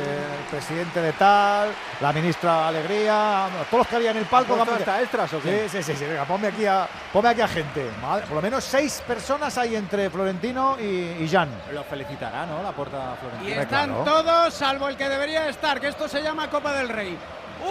presidente 0.52 1.00
de 1.00 1.12
tal, 1.14 1.70
la 1.98 2.12
ministra 2.12 2.68
Alegría, 2.68 3.48
todos 3.70 3.80
los 3.80 3.86
que 3.86 3.96
había 3.96 4.10
en 4.10 4.18
el 4.18 4.26
palco. 4.26 4.52
¿Han 4.52 4.58
puesto 4.58 4.74
vamos, 4.74 4.88
hasta 4.88 5.00
extras 5.00 5.32
o 5.32 5.40
qué? 5.40 5.66
Sí, 5.66 5.78
sí, 5.78 5.82
sí, 5.82 5.98
sí, 5.98 6.04
venga, 6.04 6.26
ponme 6.26 6.48
aquí 6.48 6.66
a, 6.66 6.86
ponme 7.10 7.30
aquí 7.30 7.40
a 7.40 7.48
gente. 7.48 7.90
Madre, 8.02 8.26
por 8.26 8.36
lo 8.36 8.42
menos 8.42 8.62
seis 8.62 9.02
personas 9.06 9.56
hay 9.56 9.76
entre 9.76 10.10
Florentino 10.10 10.76
y, 10.78 11.22
y 11.22 11.26
Jean. 11.26 11.48
Lo 11.72 11.82
felicitará, 11.84 12.44
¿no? 12.44 12.62
La 12.62 12.72
puerta 12.72 13.16
Florentino. 13.18 13.48
Y 13.48 13.58
están 13.58 14.04
todos, 14.04 14.52
salvo 14.52 14.88
el 14.88 14.96
que 14.98 15.08
debería 15.08 15.48
estar, 15.48 15.80
que 15.80 15.88
esto 15.88 16.06
se 16.06 16.22
llama 16.22 16.50
Copa 16.50 16.74
del 16.74 16.90
Rey. 16.90 17.16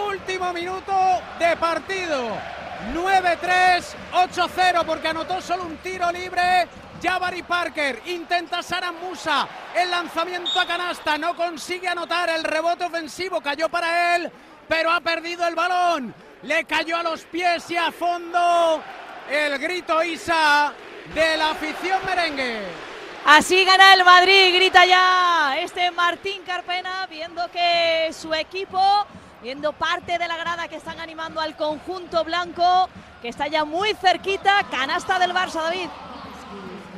Último 0.08 0.52
minuto 0.52 0.92
de 1.38 1.56
partido. 1.56 2.36
9-3, 2.92 3.94
8-0, 4.12 4.84
porque 4.84 5.06
anotó 5.06 5.40
solo 5.40 5.62
un 5.66 5.76
tiro 5.76 6.10
libre. 6.10 6.66
Jabari 7.02 7.42
Parker 7.42 8.00
intenta 8.06 8.62
Sara 8.62 8.92
Musa. 8.92 9.48
El 9.74 9.90
lanzamiento 9.90 10.60
a 10.60 10.66
canasta 10.66 11.18
no 11.18 11.34
consigue 11.34 11.88
anotar. 11.88 12.30
El 12.30 12.44
rebote 12.44 12.84
ofensivo 12.84 13.40
cayó 13.40 13.68
para 13.68 14.14
él, 14.14 14.30
pero 14.68 14.92
ha 14.92 15.00
perdido 15.00 15.44
el 15.46 15.56
balón. 15.56 16.14
Le 16.42 16.64
cayó 16.64 16.96
a 16.96 17.02
los 17.02 17.22
pies 17.22 17.68
y 17.70 17.76
a 17.76 17.90
fondo. 17.90 18.80
El 19.28 19.58
grito 19.58 20.02
Isa 20.04 20.72
de 21.12 21.36
la 21.36 21.50
afición 21.50 22.00
merengue. 22.06 22.60
Así 23.24 23.64
gana 23.64 23.94
el 23.94 24.04
Madrid, 24.04 24.54
grita 24.54 24.84
ya 24.84 25.56
este 25.58 25.90
Martín 25.92 26.42
Carpena, 26.44 27.06
viendo 27.06 27.48
que 27.50 28.12
su 28.12 28.34
equipo, 28.34 28.80
viendo 29.42 29.72
parte 29.72 30.18
de 30.18 30.28
la 30.28 30.36
grada 30.36 30.68
que 30.68 30.76
están 30.76 31.00
animando 31.00 31.40
al 31.40 31.56
conjunto 31.56 32.24
blanco, 32.24 32.88
que 33.20 33.28
está 33.28 33.46
ya 33.46 33.64
muy 33.64 33.94
cerquita, 33.94 34.64
canasta 34.70 35.20
del 35.20 35.32
Barça, 35.32 35.62
David. 35.62 35.88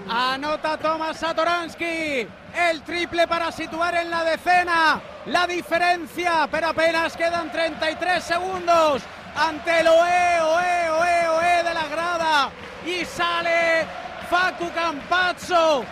Anota 0.08 0.76
Tomás 0.76 1.16
Satoransky. 1.16 2.28
El 2.54 2.82
triple 2.82 3.26
para 3.26 3.50
situar 3.50 3.94
en 3.96 4.10
la 4.10 4.24
decena. 4.24 5.00
La 5.26 5.46
diferencia, 5.46 6.46
pero 6.50 6.68
apenas 6.68 7.16
quedan 7.16 7.50
33 7.50 8.22
segundos 8.22 9.02
ante 9.34 9.80
el 9.80 9.88
OE, 9.88 10.40
OE, 10.40 10.90
OE, 10.90 11.28
OE 11.28 11.62
de 11.64 11.74
la 11.74 11.88
grada. 11.88 12.50
Y 12.86 13.04
sale 13.04 13.86
Facu 14.28 14.70
Campazzo 14.72 15.84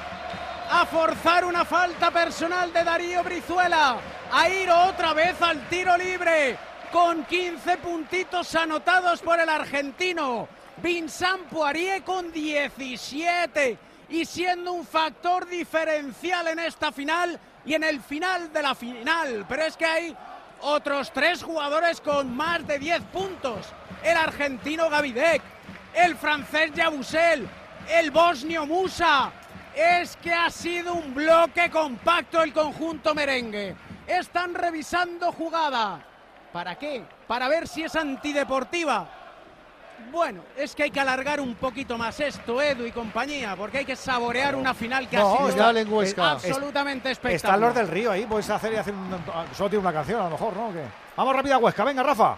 a 0.70 0.86
forzar 0.86 1.44
una 1.44 1.64
falta 1.64 2.10
personal 2.10 2.72
de 2.72 2.84
Darío 2.84 3.22
Brizuela. 3.24 3.96
A 4.30 4.48
ir 4.48 4.70
otra 4.70 5.14
vez 5.14 5.40
al 5.40 5.68
tiro 5.68 5.96
libre 5.96 6.58
con 6.92 7.24
15 7.24 7.78
puntitos 7.78 8.54
anotados 8.54 9.20
por 9.22 9.40
el 9.40 9.48
argentino. 9.48 10.48
Vincent 10.82 11.48
Poirier 11.48 12.02
con 12.02 12.30
17 12.30 13.78
y 14.12 14.26
siendo 14.26 14.72
un 14.72 14.84
factor 14.84 15.48
diferencial 15.48 16.46
en 16.48 16.58
esta 16.58 16.92
final 16.92 17.40
y 17.64 17.72
en 17.72 17.82
el 17.82 18.00
final 18.02 18.52
de 18.52 18.62
la 18.62 18.74
final. 18.74 19.46
Pero 19.48 19.62
es 19.62 19.74
que 19.74 19.86
hay 19.86 20.16
otros 20.60 21.10
tres 21.12 21.42
jugadores 21.42 22.00
con 22.02 22.36
más 22.36 22.66
de 22.66 22.78
10 22.78 23.02
puntos. 23.04 23.72
El 24.04 24.18
argentino 24.18 24.90
Gavidec, 24.90 25.40
el 25.94 26.14
francés 26.16 26.72
Yabusel, 26.74 27.48
el 27.88 28.10
bosnio 28.10 28.66
Musa. 28.66 29.32
Es 29.74 30.16
que 30.16 30.34
ha 30.34 30.50
sido 30.50 30.92
un 30.92 31.14
bloque 31.14 31.70
compacto 31.70 32.42
el 32.42 32.52
conjunto 32.52 33.14
merengue. 33.14 33.74
Están 34.06 34.54
revisando 34.54 35.32
jugada. 35.32 36.04
¿Para 36.52 36.76
qué? 36.76 37.02
Para 37.26 37.48
ver 37.48 37.66
si 37.66 37.82
es 37.82 37.96
antideportiva. 37.96 39.21
Bueno, 40.10 40.42
es 40.56 40.74
que 40.74 40.84
hay 40.84 40.90
que 40.90 41.00
alargar 41.00 41.40
un 41.40 41.54
poquito 41.54 41.96
más 41.96 42.18
esto, 42.20 42.60
Edu 42.60 42.84
y 42.84 42.92
compañía, 42.92 43.54
porque 43.56 43.78
hay 43.78 43.84
que 43.84 43.96
saborear 43.96 44.54
una 44.54 44.74
final 44.74 45.08
que 45.08 45.16
No, 45.16 45.32
ha 45.34 45.36
sido 45.36 45.48
está- 45.48 45.80
en 45.80 45.92
Huesca. 45.92 46.30
absolutamente 46.32 47.10
espectacular. 47.10 47.36
Están 47.36 47.60
los 47.60 47.74
del 47.74 47.88
Río 47.88 48.10
ahí, 48.10 48.26
puedes 48.26 48.48
hacer 48.50 48.72
y 48.72 48.76
hacer 48.76 48.92
un, 48.94 49.10
solo 49.56 49.70
tiene 49.70 49.80
una 49.82 49.92
canción 49.92 50.20
a 50.20 50.24
lo 50.24 50.30
mejor, 50.30 50.54
¿no? 50.56 50.70
Vamos 51.16 51.36
rápido 51.36 51.54
a 51.54 51.58
Huesca, 51.58 51.84
venga 51.84 52.02
Rafa. 52.02 52.36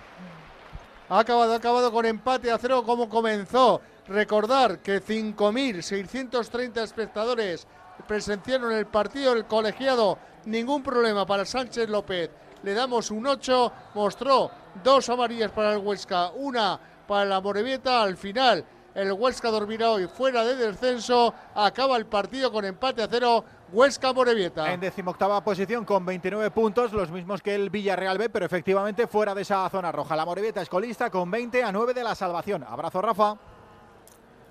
Ha 1.09 1.19
acabado, 1.19 1.53
ha 1.53 1.57
acabado 1.57 1.93
con 1.93 2.07
empate 2.07 2.51
a 2.51 2.59
cero 2.59 2.83
como 2.85 3.09
comenzó. 3.09 3.81
Recordar 4.07 4.81
que 4.81 5.01
5.630 5.03 6.83
espectadores 6.83 7.67
presenciaron 8.07 8.73
el 8.73 8.87
partido 8.87 9.35
del 9.35 9.47
colegiado. 9.47 10.19
Ningún 10.47 10.83
problema 10.83 11.25
para 11.27 11.45
Sánchez 11.45 11.89
López. 11.89 12.31
Le 12.63 12.75
damos 12.75 13.11
un 13.11 13.27
8. 13.27 13.73
Mostró 13.95 14.51
dos 14.83 15.09
amarillas 15.09 15.51
para 15.51 15.73
el 15.73 15.79
Huesca, 15.79 16.31
una 16.37 16.79
para 17.07 17.25
la 17.25 17.41
Morevieta. 17.41 18.03
Al 18.03 18.17
final, 18.17 18.65
el 18.95 19.13
Huesca 19.13 19.51
dormirá 19.51 19.91
hoy 19.91 20.07
fuera 20.07 20.45
de 20.45 20.57
descenso. 20.57 21.35
Acaba 21.55 21.97
el 21.97 22.07
partido 22.07 22.53
con 22.53 22.65
empate 22.65 23.03
a 23.03 23.09
cero. 23.09 23.45
Huesca 23.73 24.13
Morevieta. 24.13 24.73
En 24.73 24.81
decimoctava 24.81 25.43
posición 25.43 25.85
con 25.85 26.05
29 26.07 26.51
puntos, 26.51 26.93
los 26.93 27.11
mismos 27.11 27.43
que 27.43 27.55
el 27.55 27.71
Villarreal 27.71 28.19
B, 28.19 28.29
pero 28.29 28.47
efectivamente 28.47 29.07
fuera 29.07 29.35
de 29.35 29.43
esa 29.43 29.69
zona 29.69 29.91
roja. 29.91 30.15
La 30.15 30.25
Morevieta 30.25 30.63
es 30.63 30.69
colista 30.69 31.11
con 31.11 31.31
20 31.31 31.65
a 31.65 31.73
9 31.73 31.95
de 31.95 32.05
la 32.05 32.15
salvación. 32.15 32.63
Abrazo, 32.63 33.03
Rafa. 33.03 33.37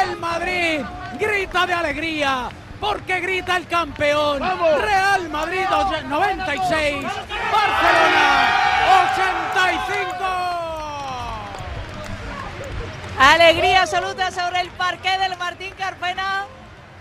El 0.04 0.18
Madrid 0.18 0.82
grita 1.20 1.66
de 1.66 1.74
alegría 1.74 2.50
porque 2.84 3.22
grita 3.22 3.56
el 3.56 3.66
campeón. 3.66 4.40
Real 4.40 5.30
Madrid 5.30 5.62
96, 6.10 7.06
Barcelona 7.06 8.50
85. 9.14 10.26
Alegría 13.18 13.84
absoluta 13.84 14.32
sobre 14.32 14.60
el 14.60 14.70
parque 14.72 15.18
del 15.18 15.38
Martín 15.38 15.74
Carpena. 15.78 16.46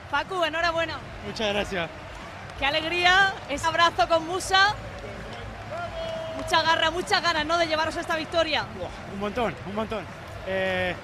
Facu, 0.09 0.45
enhorabuena. 0.45 0.99
Muchas 1.27 1.53
gracias. 1.53 1.91
Qué 2.61 2.67
alegría, 2.67 3.35
ese 3.49 3.67
abrazo 3.67 4.07
con 4.07 4.25
Musa. 4.29 4.77
Mucha 6.37 6.63
garra, 6.63 6.93
muchas 6.93 7.21
ganas, 7.21 7.45
¿no? 7.45 7.59
De 7.59 7.67
llevaros 7.67 7.97
esta 7.97 8.15
victoria. 8.15 8.67
Un 9.13 9.19
montón, 9.19 9.53
un 9.67 9.75
montón. 9.75 10.05
Eh, 10.47 10.95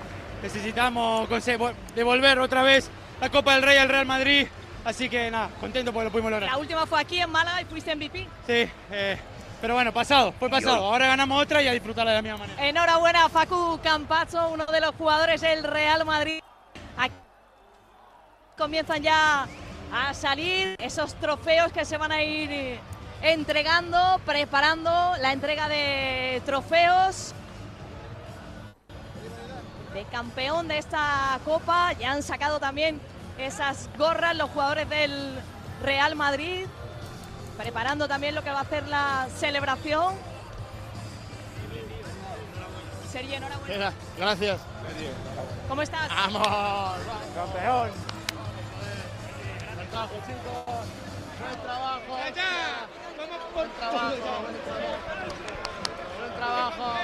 necesitamos 0.41 1.27
conseguir 1.27 1.75
devolver 1.97 2.39
otra 2.39 2.63
vez 2.63 2.89
la 3.21 3.29
Copa 3.29 3.55
del 3.55 3.65
Rey 3.65 3.79
al 3.79 3.89
Real 3.89 4.07
Madrid. 4.07 4.47
Así 4.89 5.07
que 5.11 5.31
nada, 5.31 5.51
contento 5.61 5.93
porque 5.93 6.07
lo 6.07 6.11
pudimos 6.11 6.31
lograr. 6.31 6.51
La 6.51 6.57
última 6.57 6.87
fue 6.87 6.99
aquí 6.99 7.21
en 7.21 7.29
Málaga 7.29 7.61
y 7.61 7.67
fuiste 7.67 7.95
MVP. 7.95 8.27
Sí, 8.47 8.71
eh, 8.91 9.19
pero 9.61 9.75
bueno, 9.75 9.93
pasado, 9.93 10.33
fue 10.33 10.49
pasado. 10.49 10.83
Ahora 10.83 11.09
ganamos 11.09 11.43
otra 11.43 11.61
y 11.61 11.69
a 11.69 11.73
disfrutarla 11.73 12.13
de 12.13 12.17
la 12.17 12.23
misma 12.23 12.39
manera. 12.39 12.67
Enhorabuena, 12.67 13.29
Facu 13.29 13.79
Campacho, 13.83 14.49
uno 14.49 14.65
de 14.65 14.81
los 14.81 14.95
jugadores 14.95 15.43
del 15.43 15.63
Real 15.63 16.07
Madrid. 16.07 16.41
Aquí 16.97 17.15
comienzan 18.57 19.03
ya 19.03 19.47
a 19.93 20.15
salir 20.15 20.75
esos 20.79 21.15
trofeos 21.17 21.71
que 21.71 21.85
se 21.85 21.99
van 21.99 22.11
a 22.11 22.23
ir 22.23 22.51
eh, 22.51 22.81
entregando, 23.21 24.19
preparando 24.25 24.91
la 25.21 25.35
entrega 25.35 25.69
de 25.69 26.41
trofeos 26.47 27.35
de 29.93 30.05
campeón 30.05 30.67
de 30.67 30.79
esta 30.79 31.39
copa. 31.45 31.93
Ya 31.93 32.13
han 32.13 32.23
sacado 32.23 32.59
también 32.59 32.99
esas 33.39 33.89
gorras 33.97 34.37
los 34.37 34.51
jugadores 34.51 34.89
del 34.89 35.39
Real 35.83 36.17
Madrid, 36.17 36.67
preparando 37.57 38.09
también 38.09 38.35
lo 38.35 38.43
que 38.43 38.51
va 38.51 38.59
a 38.59 38.63
hacer 38.63 38.89
la 38.89 39.29
celebración. 39.37 40.17
Sergio, 43.11 43.37
enhorabuena. 43.37 43.93
Gracias. 44.19 44.61
¿Cómo 45.69 45.83
estás? 45.83 46.09
Vamos, 46.09 46.49
campeón. 47.35 47.91
Buen 49.75 49.91
trabajo, 49.91 50.15
chicos. 50.27 50.87
Buen 51.41 51.61
trabajo. 51.63 52.01
Buen 53.55 53.71
trabajo. 53.73 54.17
Buen 56.19 56.33
trabajo. 56.37 56.95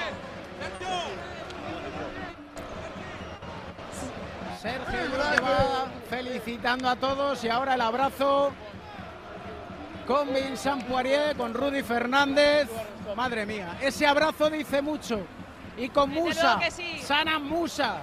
Sergio 4.65 5.05
Yuleva 5.11 5.85
felicitando 6.09 6.89
a 6.89 6.95
todos 6.95 7.43
y 7.43 7.49
ahora 7.49 7.75
el 7.75 7.81
abrazo 7.81 8.51
con 10.07 10.33
Vincent 10.33 10.85
Poirier, 10.85 11.37
con 11.37 11.53
Rudy 11.53 11.83
Fernández. 11.83 12.67
Madre 13.15 13.45
mía, 13.45 13.77
ese 13.79 14.07
abrazo 14.07 14.49
dice 14.49 14.81
mucho. 14.81 15.19
Y 15.77 15.89
con 15.89 16.09
Musa, 16.09 16.57
que 16.59 16.71
sí. 16.71 16.99
Sana 17.03 17.37
Musa. 17.37 17.97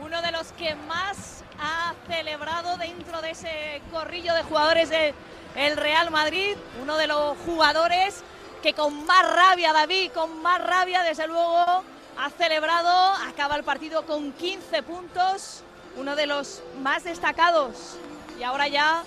uno 0.00 0.22
de 0.22 0.30
los 0.30 0.52
que 0.52 0.76
más 0.86 1.42
ha 1.60 1.92
celebrado 2.06 2.76
dentro 2.76 3.20
de 3.20 3.30
ese 3.30 3.82
corrillo 3.90 4.34
de 4.34 4.44
jugadores 4.44 4.90
del 4.90 5.76
Real 5.76 6.12
Madrid, 6.12 6.56
uno 6.80 6.96
de 6.96 7.08
los 7.08 7.36
jugadores 7.38 8.22
que 8.62 8.74
con 8.74 9.06
más 9.06 9.28
rabia, 9.34 9.72
David, 9.72 10.12
con 10.12 10.40
más 10.40 10.64
rabia, 10.64 11.02
desde 11.02 11.26
luego, 11.26 11.82
ha 12.18 12.30
celebrado, 12.30 12.90
acaba 13.28 13.56
el 13.56 13.64
partido 13.64 14.04
con 14.04 14.32
15 14.32 14.82
puntos, 14.82 15.62
uno 15.96 16.16
de 16.16 16.26
los 16.26 16.62
más 16.82 17.04
destacados. 17.04 17.96
Y 18.38 18.42
ahora 18.42 18.68
ya 18.68 19.02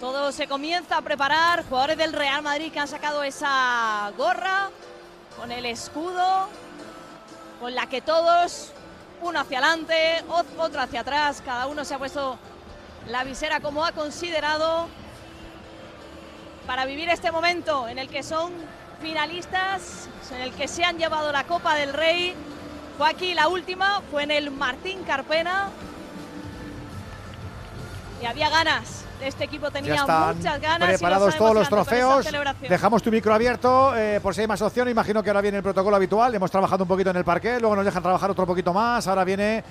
todo 0.00 0.32
se 0.32 0.46
comienza 0.46 0.98
a 0.98 1.02
preparar, 1.02 1.64
jugadores 1.68 1.98
del 1.98 2.12
Real 2.12 2.42
Madrid 2.42 2.72
que 2.72 2.80
han 2.80 2.88
sacado 2.88 3.22
esa 3.22 4.10
gorra 4.16 4.70
con 5.36 5.52
el 5.52 5.66
escudo, 5.66 6.48
con 7.60 7.74
la 7.74 7.86
que 7.88 8.00
todos 8.02 8.72
uno 9.22 9.40
hacia 9.40 9.58
adelante, 9.58 10.22
ot- 10.28 10.44
otro 10.58 10.80
hacia 10.80 11.00
atrás, 11.00 11.42
cada 11.44 11.66
uno 11.66 11.84
se 11.84 11.94
ha 11.94 11.98
puesto 11.98 12.38
la 13.08 13.24
visera 13.24 13.60
como 13.60 13.84
ha 13.84 13.92
considerado 13.92 14.88
para 16.66 16.84
vivir 16.84 17.08
este 17.08 17.30
momento 17.30 17.88
en 17.88 17.98
el 17.98 18.08
que 18.08 18.22
son 18.22 18.52
finalistas, 19.00 20.08
en 20.34 20.40
el 20.42 20.52
que 20.52 20.68
se 20.68 20.84
han 20.84 20.98
llevado 20.98 21.32
la 21.32 21.44
Copa 21.44 21.74
del 21.74 21.92
Rey. 21.92 22.34
Fue 22.98 23.08
aquí 23.08 23.34
la 23.34 23.48
última, 23.48 24.00
fue 24.10 24.22
en 24.22 24.30
el 24.30 24.50
Martín 24.50 25.02
Carpena. 25.04 25.68
Y 28.22 28.26
había 28.26 28.48
ganas. 28.48 29.04
Este 29.20 29.44
equipo 29.44 29.66
Ya 29.66 29.72
tenía 29.72 29.94
están 29.94 30.36
muchas 30.36 30.60
ganas. 30.60 30.88
preparados 30.88 31.36
todos 31.36 31.54
los 31.54 31.68
trofeos. 31.68 32.26
Dejamos 32.68 33.02
tu 33.02 33.10
micro 33.10 33.32
abierto 33.34 33.96
eh, 33.96 34.20
por 34.22 34.34
si 34.34 34.42
hay 34.42 34.46
más 34.46 34.60
opciones. 34.60 34.92
Imagino 34.92 35.22
que 35.22 35.30
ahora 35.30 35.40
viene 35.40 35.58
el 35.58 35.62
protocolo 35.62 35.96
habitual. 35.96 36.34
Hemos 36.34 36.50
trabajado 36.50 36.84
un 36.84 36.88
poquito 36.88 37.10
en 37.10 37.16
el 37.16 37.24
parque, 37.24 37.58
luego 37.60 37.76
nos 37.76 37.84
dejan 37.84 38.02
trabajar 38.02 38.30
otro 38.30 38.46
poquito 38.46 38.72
más. 38.74 39.06
Ahora 39.06 39.24
viene 39.24 39.64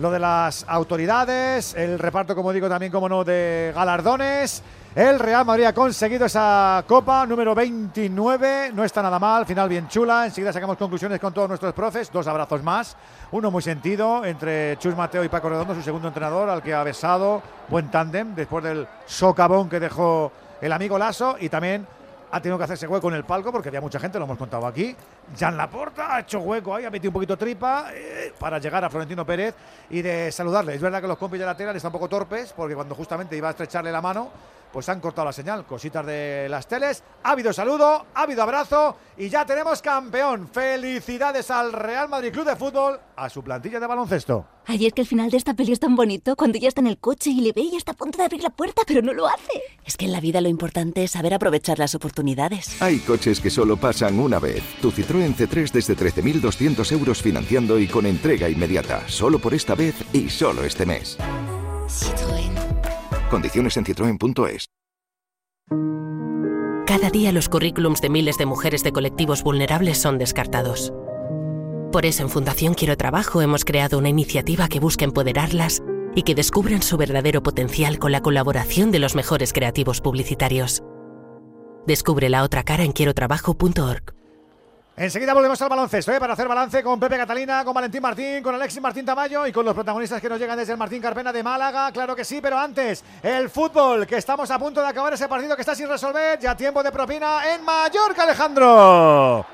lo 0.00 0.10
de 0.10 0.18
las 0.18 0.64
autoridades, 0.66 1.74
el 1.74 1.98
reparto, 1.98 2.34
como 2.34 2.54
digo, 2.54 2.70
también, 2.70 2.90
como 2.90 3.06
no, 3.06 3.22
de 3.22 3.70
galardones. 3.74 4.62
El 4.94 5.18
Real 5.18 5.44
Madrid 5.44 5.66
ha 5.66 5.74
conseguido 5.74 6.24
esa 6.24 6.82
copa 6.88 7.26
número 7.26 7.54
29. 7.54 8.72
No 8.72 8.82
está 8.82 9.02
nada 9.02 9.18
mal, 9.18 9.44
final 9.44 9.68
bien 9.68 9.88
chula. 9.88 10.24
Enseguida 10.24 10.54
sacamos 10.54 10.78
conclusiones 10.78 11.20
con 11.20 11.34
todos 11.34 11.48
nuestros 11.48 11.74
profes. 11.74 12.10
Dos 12.10 12.26
abrazos 12.26 12.62
más. 12.62 12.96
Uno 13.32 13.50
muy 13.50 13.62
sentido 13.62 14.24
entre 14.24 14.78
Chus 14.78 14.96
Mateo 14.96 15.22
y 15.22 15.28
Paco 15.28 15.50
Redondo, 15.50 15.74
su 15.74 15.82
segundo 15.82 16.08
entrenador, 16.08 16.48
al 16.48 16.62
que 16.62 16.72
ha 16.72 16.82
besado. 16.82 17.42
Buen 17.68 17.90
tándem 17.90 18.34
después 18.34 18.64
del 18.64 18.88
socavón 19.04 19.68
que 19.68 19.80
dejó 19.80 20.32
el 20.62 20.72
amigo 20.72 20.98
Lasso. 20.98 21.36
Y 21.38 21.50
también 21.50 21.86
ha 22.30 22.40
tenido 22.40 22.58
que 22.58 22.64
hacerse 22.64 22.86
hueco 22.86 23.08
en 23.08 23.14
el 23.14 23.24
palco 23.24 23.50
porque 23.50 23.68
había 23.68 23.80
mucha 23.80 23.98
gente, 23.98 24.18
lo 24.18 24.24
hemos 24.24 24.38
contado 24.38 24.66
aquí. 24.66 24.94
Jan 25.38 25.56
Laporta 25.56 26.14
ha 26.14 26.20
hecho 26.20 26.40
hueco 26.40 26.74
ahí, 26.74 26.84
ha 26.84 26.90
metido 26.90 27.10
un 27.10 27.14
poquito 27.14 27.36
tripa 27.36 27.86
eh, 27.92 28.32
para 28.38 28.58
llegar 28.58 28.84
a 28.84 28.90
Florentino 28.90 29.26
Pérez 29.26 29.54
y 29.90 30.02
de 30.02 30.30
saludarle. 30.30 30.74
Es 30.74 30.80
verdad 30.80 31.00
que 31.00 31.08
los 31.08 31.18
compis 31.18 31.40
de 31.40 31.46
la 31.46 31.52
están 31.52 31.86
un 31.86 31.92
poco 31.92 32.08
torpes 32.08 32.52
porque 32.52 32.74
cuando 32.74 32.94
justamente 32.94 33.36
iba 33.36 33.48
a 33.48 33.50
estrecharle 33.50 33.90
la 33.90 34.00
mano, 34.00 34.30
pues 34.72 34.88
han 34.88 35.00
cortado 35.00 35.26
la 35.26 35.32
señal. 35.32 35.66
Cositas 35.66 36.04
de 36.06 36.48
las 36.48 36.66
teles. 36.66 37.02
Ha 37.22 37.32
habido 37.32 37.52
saludo, 37.52 38.06
ha 38.14 38.22
habido 38.22 38.42
abrazo 38.42 38.96
y 39.16 39.28
ya 39.28 39.44
tenemos 39.44 39.82
campeón. 39.82 40.48
Felicidades 40.48 41.50
al 41.50 41.72
Real 41.72 42.08
Madrid 42.08 42.32
Club 42.32 42.46
de 42.46 42.56
Fútbol, 42.56 43.00
a 43.16 43.28
su 43.28 43.42
plantilla 43.42 43.80
de 43.80 43.86
baloncesto. 43.86 44.46
Ay, 44.66 44.86
es 44.86 44.92
que 44.92 45.00
el 45.00 45.06
final 45.06 45.30
de 45.30 45.36
esta 45.36 45.54
peli 45.54 45.72
es 45.72 45.80
tan 45.80 45.96
bonito 45.96 46.36
cuando 46.36 46.58
ya 46.58 46.68
está 46.68 46.80
en 46.80 46.86
el 46.86 46.98
coche 46.98 47.30
y 47.30 47.40
le 47.40 47.52
ve 47.52 47.62
y 47.62 47.76
está 47.76 47.92
a 47.92 47.96
punto 47.96 48.18
de 48.18 48.24
abrir 48.24 48.42
la 48.42 48.50
puerta, 48.50 48.82
pero 48.86 49.02
no 49.02 49.12
lo 49.12 49.26
hace. 49.26 49.62
Es 49.84 49.96
que 49.96 50.04
en 50.04 50.12
la 50.12 50.20
vida 50.20 50.40
lo 50.40 50.48
importante 50.48 51.02
es 51.02 51.10
saber 51.12 51.34
aprovechar 51.34 51.78
las 51.78 51.94
oportunidades. 51.94 52.80
Hay 52.80 53.00
coches 53.00 53.40
que 53.40 53.50
solo 53.50 53.76
pasan 53.76 54.18
una 54.18 54.38
vez. 54.38 54.62
Tu 54.80 54.92
Citroën 54.92 55.34
C3 55.34 55.72
desde 55.72 55.96
13.200 55.96 56.92
euros 56.92 57.20
financiando 57.20 57.78
y 57.78 57.88
con 57.88 58.06
entrega 58.06 58.48
inmediata. 58.48 59.02
Solo 59.08 59.38
por 59.38 59.54
esta 59.54 59.74
vez 59.74 59.94
y 60.12 60.28
solo 60.28 60.64
este 60.64 60.86
mes. 60.86 61.18
Condiciones 63.30 63.76
en 63.76 63.84
citroen.es. 63.84 64.68
Cada 66.86 67.10
día 67.10 67.30
los 67.30 67.48
currículums 67.48 68.00
de 68.00 68.10
miles 68.10 68.36
de 68.36 68.46
mujeres 68.46 68.82
de 68.82 68.90
colectivos 68.90 69.44
vulnerables 69.44 69.98
son 69.98 70.18
descartados. 70.18 70.92
Por 71.92 72.04
eso 72.06 72.24
en 72.24 72.28
Fundación 72.28 72.74
Quiero 72.74 72.96
Trabajo 72.96 73.40
hemos 73.40 73.64
creado 73.64 73.98
una 73.98 74.08
iniciativa 74.08 74.68
que 74.68 74.80
busca 74.80 75.04
empoderarlas 75.04 75.80
y 76.16 76.22
que 76.22 76.34
descubran 76.34 76.82
su 76.82 76.96
verdadero 76.96 77.42
potencial 77.42 78.00
con 78.00 78.10
la 78.10 78.20
colaboración 78.20 78.90
de 78.90 78.98
los 78.98 79.14
mejores 79.14 79.52
creativos 79.52 80.00
publicitarios. 80.00 80.82
Descubre 81.86 82.28
la 82.28 82.42
otra 82.42 82.64
cara 82.64 82.82
en 82.82 82.90
quierotrabajo.org. 82.90 84.19
Enseguida 85.00 85.32
volvemos 85.32 85.62
al 85.62 85.70
baloncesto, 85.70 86.12
¿eh? 86.12 86.20
para 86.20 86.34
hacer 86.34 86.46
balance 86.46 86.82
con 86.82 87.00
Pepe 87.00 87.16
Catalina, 87.16 87.64
con 87.64 87.72
Valentín 87.72 88.02
Martín, 88.02 88.42
con 88.42 88.54
Alexis 88.54 88.82
Martín 88.82 89.06
Tamayo 89.06 89.46
y 89.46 89.52
con 89.52 89.64
los 89.64 89.72
protagonistas 89.72 90.20
que 90.20 90.28
nos 90.28 90.38
llegan 90.38 90.58
desde 90.58 90.72
el 90.72 90.78
Martín 90.78 91.00
Carpena 91.00 91.32
de 91.32 91.42
Málaga. 91.42 91.90
Claro 91.90 92.14
que 92.14 92.22
sí, 92.22 92.42
pero 92.42 92.58
antes, 92.58 93.02
el 93.22 93.48
fútbol, 93.48 94.06
que 94.06 94.18
estamos 94.18 94.50
a 94.50 94.58
punto 94.58 94.82
de 94.82 94.88
acabar 94.88 95.14
ese 95.14 95.26
partido 95.26 95.56
que 95.56 95.62
está 95.62 95.74
sin 95.74 95.88
resolver. 95.88 96.38
Ya 96.38 96.54
tiempo 96.54 96.82
de 96.82 96.92
propina 96.92 97.50
en 97.50 97.64
Mallorca, 97.64 98.24
Alejandro. 98.24 99.46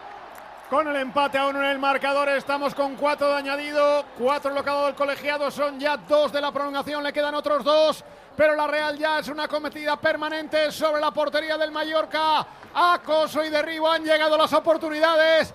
con 0.68 0.89
el 0.89 0.97
empate 0.97 1.39
a 1.39 1.47
uno 1.47 1.60
en 1.60 1.70
el 1.70 1.78
marcador. 1.78 2.28
Estamos 2.31 2.75
con 2.75 2.97
cuatro 2.97 3.28
de 3.28 3.36
añadido, 3.36 4.05
cuatro 4.18 4.50
locado 4.50 4.86
del 4.86 4.97
colegiado, 4.97 5.52
son 5.52 5.78
ya 5.78 5.97
dos 5.97 6.33
de 6.33 6.41
la 6.41 6.50
prolongación, 6.50 7.05
le 7.05 7.12
quedan 7.12 7.36
otros 7.36 7.62
dos. 7.62 8.05
Pero 8.37 8.55
la 8.55 8.67
Real 8.67 8.99
ya 8.99 9.21
es 9.21 9.29
una 9.29 9.49
cometida 9.49 9.97
permanente 9.97 10.71
sobre 10.71 11.01
la 11.01 11.11
portería 11.11 11.57
del 11.57 11.73
Mallorca. 11.73 12.47
Acoso 12.75 13.43
y 13.43 13.49
derribo 13.49 13.91
han 13.91 14.05
llegado 14.05 14.37
las 14.37 14.53
oportunidades. 14.53 15.55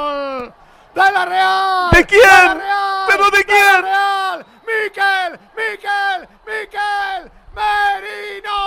¡De 0.93 1.11
la 1.11 1.25
Real! 1.25 1.89
¿De 1.91 2.05
quién? 2.05 2.21
Real! 2.59 3.05
¿Pero 3.07 3.31
de 3.31 3.45
quién? 3.45 3.81
Real! 3.81 4.45
¡Miquel! 4.67 5.39
¡Miquel! 5.55 6.27
¡Miquel! 6.45 7.31
¡Merino! 7.55 8.57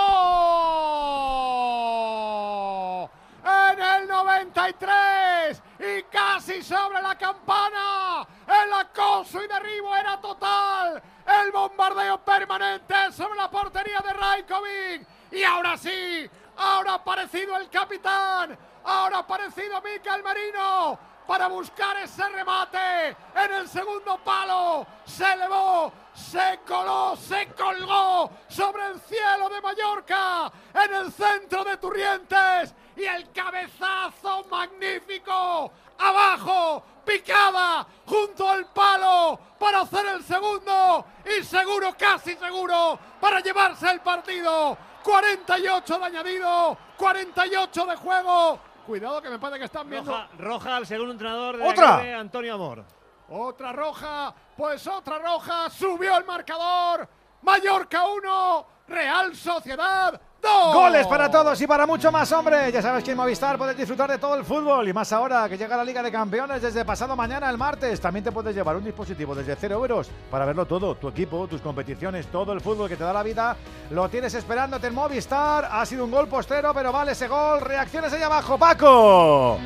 En 3.45 3.79
el 3.79 4.07
93 4.07 5.61
y 5.79 6.03
casi 6.03 6.63
sobre 6.63 6.99
la 6.99 7.15
campana. 7.15 8.25
El 8.47 8.73
acoso 8.73 9.43
y 9.43 9.47
derribo 9.47 9.95
era 9.95 10.19
total. 10.19 11.03
El 11.43 11.51
bombardeo 11.51 12.17
permanente 12.25 13.11
sobre 13.11 13.35
la 13.35 13.51
portería 13.51 13.99
de 13.99 14.13
Rajkovic. 14.13 15.07
Y 15.31 15.43
ahora 15.43 15.77
sí, 15.77 16.27
ahora 16.57 16.93
ha 16.93 16.95
aparecido 16.95 17.55
el 17.57 17.69
capitán. 17.69 18.57
Ahora 18.83 19.17
ha 19.17 19.19
aparecido 19.19 19.79
Miquel 19.81 20.23
Merino 20.23 20.97
para 21.27 21.47
buscar 21.47 21.97
ese 21.97 22.27
remate 22.29 23.09
en 23.35 23.53
el 23.53 23.67
segundo 23.67 24.17
palo. 24.23 24.85
Se 25.05 25.31
elevó, 25.33 25.91
se 26.13 26.59
coló, 26.67 27.15
se 27.15 27.47
colgó 27.49 28.31
sobre 28.47 28.85
el 28.87 28.99
cielo 29.01 29.49
de 29.49 29.61
Mallorca, 29.61 30.51
en 30.73 30.93
el 30.93 31.11
centro 31.11 31.63
de 31.63 31.77
Turrientes. 31.77 32.73
Y 32.95 33.03
el 33.03 33.29
cabezazo 33.31 34.45
magnífico, 34.49 35.71
abajo, 35.99 36.83
picada, 37.05 37.85
junto 38.05 38.49
al 38.49 38.65
palo, 38.67 39.37
para 39.59 39.81
hacer 39.81 40.05
el 40.05 40.23
segundo. 40.23 41.05
Y 41.25 41.43
seguro, 41.43 41.93
casi 41.97 42.35
seguro, 42.35 42.97
para 43.19 43.41
llevarse 43.41 43.89
el 43.89 43.99
partido. 44.01 44.77
48 45.03 45.99
de 45.99 46.05
añadido, 46.05 46.77
48 46.97 47.85
de 47.85 47.95
juego. 47.95 48.59
Cuidado 48.85 49.21
que 49.21 49.29
me 49.29 49.39
parece 49.39 49.59
que 49.59 49.65
están 49.65 49.89
viendo. 49.89 50.11
Roja, 50.11 50.29
roja 50.37 50.75
al 50.75 50.85
segundo 50.85 51.11
entrenador 51.13 51.57
de 51.57 52.13
Antonio 52.13 52.53
Amor. 52.53 52.85
Otra 53.29 53.71
roja, 53.71 54.33
pues 54.55 54.85
otra 54.85 55.17
roja, 55.17 55.69
subió 55.69 56.15
el 56.17 56.25
marcador. 56.25 57.07
Mallorca 57.41 58.05
1, 58.05 58.67
Real 58.87 59.35
Sociedad 59.35 60.21
2. 60.45 60.73
Goles 60.73 61.07
para 61.07 61.29
todos 61.29 61.59
y 61.59 61.67
para 61.67 61.87
mucho 61.87 62.11
más, 62.11 62.31
hombre. 62.31 62.71
Ya 62.71 62.81
sabes 62.81 63.03
que 63.03 63.11
en 63.11 63.17
Movistar 63.17 63.57
puedes 63.57 63.75
disfrutar 63.75 64.09
de 64.09 64.17
todo 64.17 64.35
el 64.35 64.45
fútbol 64.45 64.87
y 64.87 64.93
más 64.93 65.11
ahora 65.11 65.49
que 65.49 65.57
llega 65.57 65.75
la 65.75 65.83
Liga 65.83 66.03
de 66.03 66.11
Campeones 66.11 66.61
desde 66.61 66.85
pasado 66.85 67.15
mañana, 67.15 67.49
el 67.49 67.57
martes. 67.57 67.99
También 67.99 68.23
te 68.23 68.31
puedes 68.31 68.55
llevar 68.55 68.75
un 68.75 68.83
dispositivo 68.83 69.33
desde 69.33 69.55
cero 69.55 69.75
euros 69.75 70.09
para 70.29 70.45
verlo 70.45 70.65
todo. 70.65 70.95
Tu 70.95 71.07
equipo, 71.07 71.47
tus 71.47 71.61
competiciones, 71.61 72.27
todo 72.27 72.53
el 72.53 72.61
fútbol 72.61 72.87
que 72.87 72.95
te 72.95 73.03
da 73.03 73.11
la 73.11 73.23
vida. 73.23 73.57
Lo 73.89 74.07
tienes 74.09 74.33
esperándote 74.35 74.87
en 74.87 74.93
Movistar. 74.93 75.67
Ha 75.71 75.85
sido 75.85 76.05
un 76.05 76.11
gol 76.11 76.27
postero, 76.27 76.73
pero 76.73 76.91
vale 76.91 77.13
ese 77.13 77.27
gol. 77.27 77.61
Reacciones 77.61 78.13
allá 78.13 78.27
abajo, 78.27 78.57
Paco. 78.57 79.57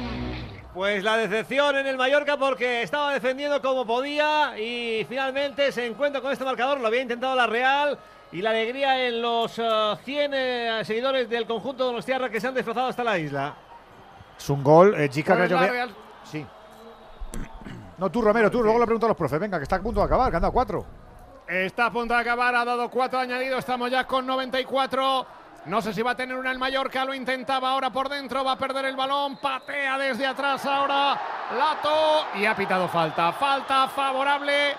Pues 0.74 1.04
la 1.04 1.18
decepción 1.18 1.76
en 1.78 1.88
el 1.88 1.98
Mallorca 1.98 2.38
porque 2.38 2.84
estaba 2.84 3.12
defendiendo 3.12 3.62
como 3.62 3.86
podía 3.86 4.58
y 4.58 5.06
finalmente 5.10 5.72
se 5.72 5.86
encuentra 5.86 6.22
con 6.22 6.32
este 6.32 6.46
marcador. 6.46 6.80
Lo 6.80 6.88
había 6.88 7.02
intentado 7.02 7.36
la 7.36 7.48
Real 7.48 8.00
y 8.32 8.42
la 8.42 8.52
alegría 8.52 9.08
en 9.08 9.22
los 9.22 9.58
eh, 9.58 9.96
100 10.04 10.32
eh, 10.34 10.82
seguidores 10.86 11.30
del 11.30 11.46
conjunto 11.48 11.88
de 11.88 11.94
los 11.94 12.06
Tierra 12.06 12.30
que 12.30 12.40
se 12.40 12.48
han 12.48 12.54
desplazado 12.54 12.88
hasta 12.88 13.04
la 13.04 13.18
isla. 13.18 13.54
Es 14.38 14.50
un 14.50 14.64
gol, 14.64 14.94
eh, 15.00 15.10
Chica, 15.10 15.36
que 15.36 15.48
Real- 15.48 15.96
Sí. 16.24 16.46
No, 17.98 18.10
tú, 18.10 18.22
Romero, 18.22 18.50
tú. 18.50 18.64
Luego 18.64 18.80
le 18.80 18.86
pregunto 18.86 19.08
a 19.08 19.10
los 19.10 19.18
profes. 19.18 19.40
Venga, 19.40 19.58
que 19.58 19.64
está 19.64 19.76
a 19.76 19.82
punto 19.82 20.00
de 20.00 20.06
acabar, 20.06 20.30
que 20.30 20.36
han 20.38 20.42
dado 20.42 20.54
cuatro. 20.54 20.86
Está 21.48 21.88
a 21.88 21.92
punto 21.92 22.14
de 22.14 22.20
acabar, 22.22 22.56
ha 22.56 22.64
dado 22.64 22.90
cuatro 22.90 23.20
añadidos, 23.20 23.60
estamos 23.60 23.90
ya 23.90 24.06
con 24.06 24.26
94. 24.26 25.26
No 25.66 25.82
sé 25.82 25.94
si 25.94 26.02
va 26.02 26.12
a 26.12 26.16
tener 26.16 26.38
una 26.38 26.52
el 26.52 26.60
Mallorca, 26.60 27.04
lo 27.04 27.14
intentaba 27.14 27.72
ahora 27.72 27.90
por 27.90 28.08
dentro, 28.08 28.46
va 28.46 28.54
a 28.54 28.58
perder 28.58 28.86
el 28.86 28.96
balón, 28.96 29.38
patea 29.38 29.98
desde 29.98 30.26
atrás 30.26 30.66
ahora 30.66 31.20
Lato 31.58 32.28
y 32.36 32.46
ha 32.46 32.56
pitado 32.56 32.88
falta. 32.88 33.34
Falta 33.34 33.88
favorable. 33.90 34.76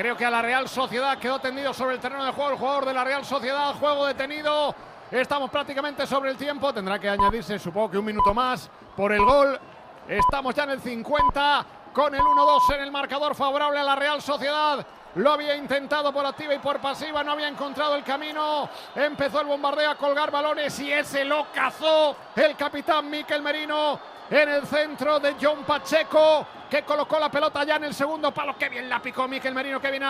Creo 0.00 0.16
que 0.16 0.24
a 0.24 0.30
la 0.30 0.40
Real 0.40 0.66
Sociedad 0.66 1.18
quedó 1.18 1.38
tendido 1.40 1.74
sobre 1.74 1.96
el 1.96 2.00
terreno 2.00 2.24
de 2.24 2.32
juego 2.32 2.52
el 2.52 2.56
jugador 2.56 2.86
de 2.86 2.94
la 2.94 3.04
Real 3.04 3.22
Sociedad, 3.22 3.74
juego 3.74 4.06
detenido. 4.06 4.74
Estamos 5.10 5.50
prácticamente 5.50 6.06
sobre 6.06 6.30
el 6.30 6.38
tiempo, 6.38 6.72
tendrá 6.72 6.98
que 6.98 7.06
añadirse 7.06 7.58
supongo 7.58 7.90
que 7.90 7.98
un 7.98 8.06
minuto 8.06 8.32
más 8.32 8.70
por 8.96 9.12
el 9.12 9.22
gol. 9.22 9.60
Estamos 10.08 10.54
ya 10.54 10.64
en 10.64 10.70
el 10.70 10.80
50 10.80 11.66
con 11.92 12.14
el 12.14 12.22
1-2 12.22 12.76
en 12.76 12.80
el 12.80 12.90
marcador 12.90 13.34
favorable 13.34 13.78
a 13.78 13.84
la 13.84 13.94
Real 13.94 14.22
Sociedad. 14.22 14.86
Lo 15.16 15.32
había 15.32 15.54
intentado 15.54 16.10
por 16.14 16.24
activa 16.24 16.54
y 16.54 16.60
por 16.60 16.80
pasiva, 16.80 17.22
no 17.22 17.32
había 17.32 17.48
encontrado 17.48 17.94
el 17.94 18.02
camino. 18.02 18.70
Empezó 18.94 19.42
el 19.42 19.48
bombardeo 19.48 19.90
a 19.90 19.96
colgar 19.96 20.30
balones 20.30 20.80
y 20.80 20.90
ese 20.90 21.26
lo 21.26 21.52
cazó 21.52 22.16
el 22.36 22.56
capitán 22.56 23.10
Miquel 23.10 23.42
Merino 23.42 24.00
en 24.30 24.48
el 24.48 24.66
centro 24.66 25.18
de 25.18 25.34
John 25.40 25.64
Pacheco, 25.64 26.46
que 26.70 26.82
colocó 26.84 27.18
la 27.18 27.28
pelota 27.30 27.64
ya 27.64 27.76
en 27.76 27.84
el 27.84 27.94
segundo 27.94 28.32
palo. 28.32 28.56
Qué 28.56 28.68
bien 28.68 28.88
la 28.88 29.02
picó 29.02 29.26
Miquel 29.26 29.54
Merino, 29.54 29.80
qué 29.80 29.90
bien 29.90 30.04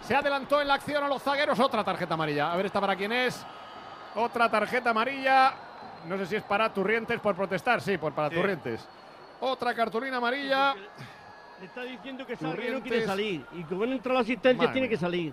Se 0.00 0.14
adelantó 0.14 0.60
en 0.60 0.68
la 0.68 0.74
acción 0.74 1.02
a 1.02 1.08
los 1.08 1.22
zagueros. 1.22 1.58
Otra 1.58 1.82
tarjeta 1.82 2.14
amarilla. 2.14 2.52
A 2.52 2.56
ver, 2.56 2.66
esta 2.66 2.80
para 2.80 2.94
quién 2.94 3.10
es. 3.12 3.44
Otra 4.14 4.48
tarjeta 4.48 4.90
amarilla. 4.90 5.52
No 6.06 6.16
sé 6.18 6.26
si 6.26 6.36
es 6.36 6.42
para 6.44 6.72
Turrientes 6.72 7.18
por 7.18 7.34
protestar. 7.34 7.80
Sí, 7.80 7.98
por 7.98 8.12
para 8.14 8.28
Sí. 8.28 8.36
Turrientes. 8.36 8.86
Otra 9.40 9.74
cartulina 9.74 10.18
amarilla. 10.18 10.74
Le 11.58 11.66
está 11.66 11.82
diciendo 11.82 12.24
que 12.26 12.36
no 12.40 12.80
quiere 12.82 13.04
salir. 13.06 13.44
Y 13.52 13.64
como 13.64 13.86
no 13.86 13.92
entra 13.92 14.12
la 14.14 14.20
asistencia, 14.20 14.58
Madre 14.68 14.72
tiene 14.72 14.88
mía. 14.88 14.96
que 14.96 15.00
salir. 15.00 15.32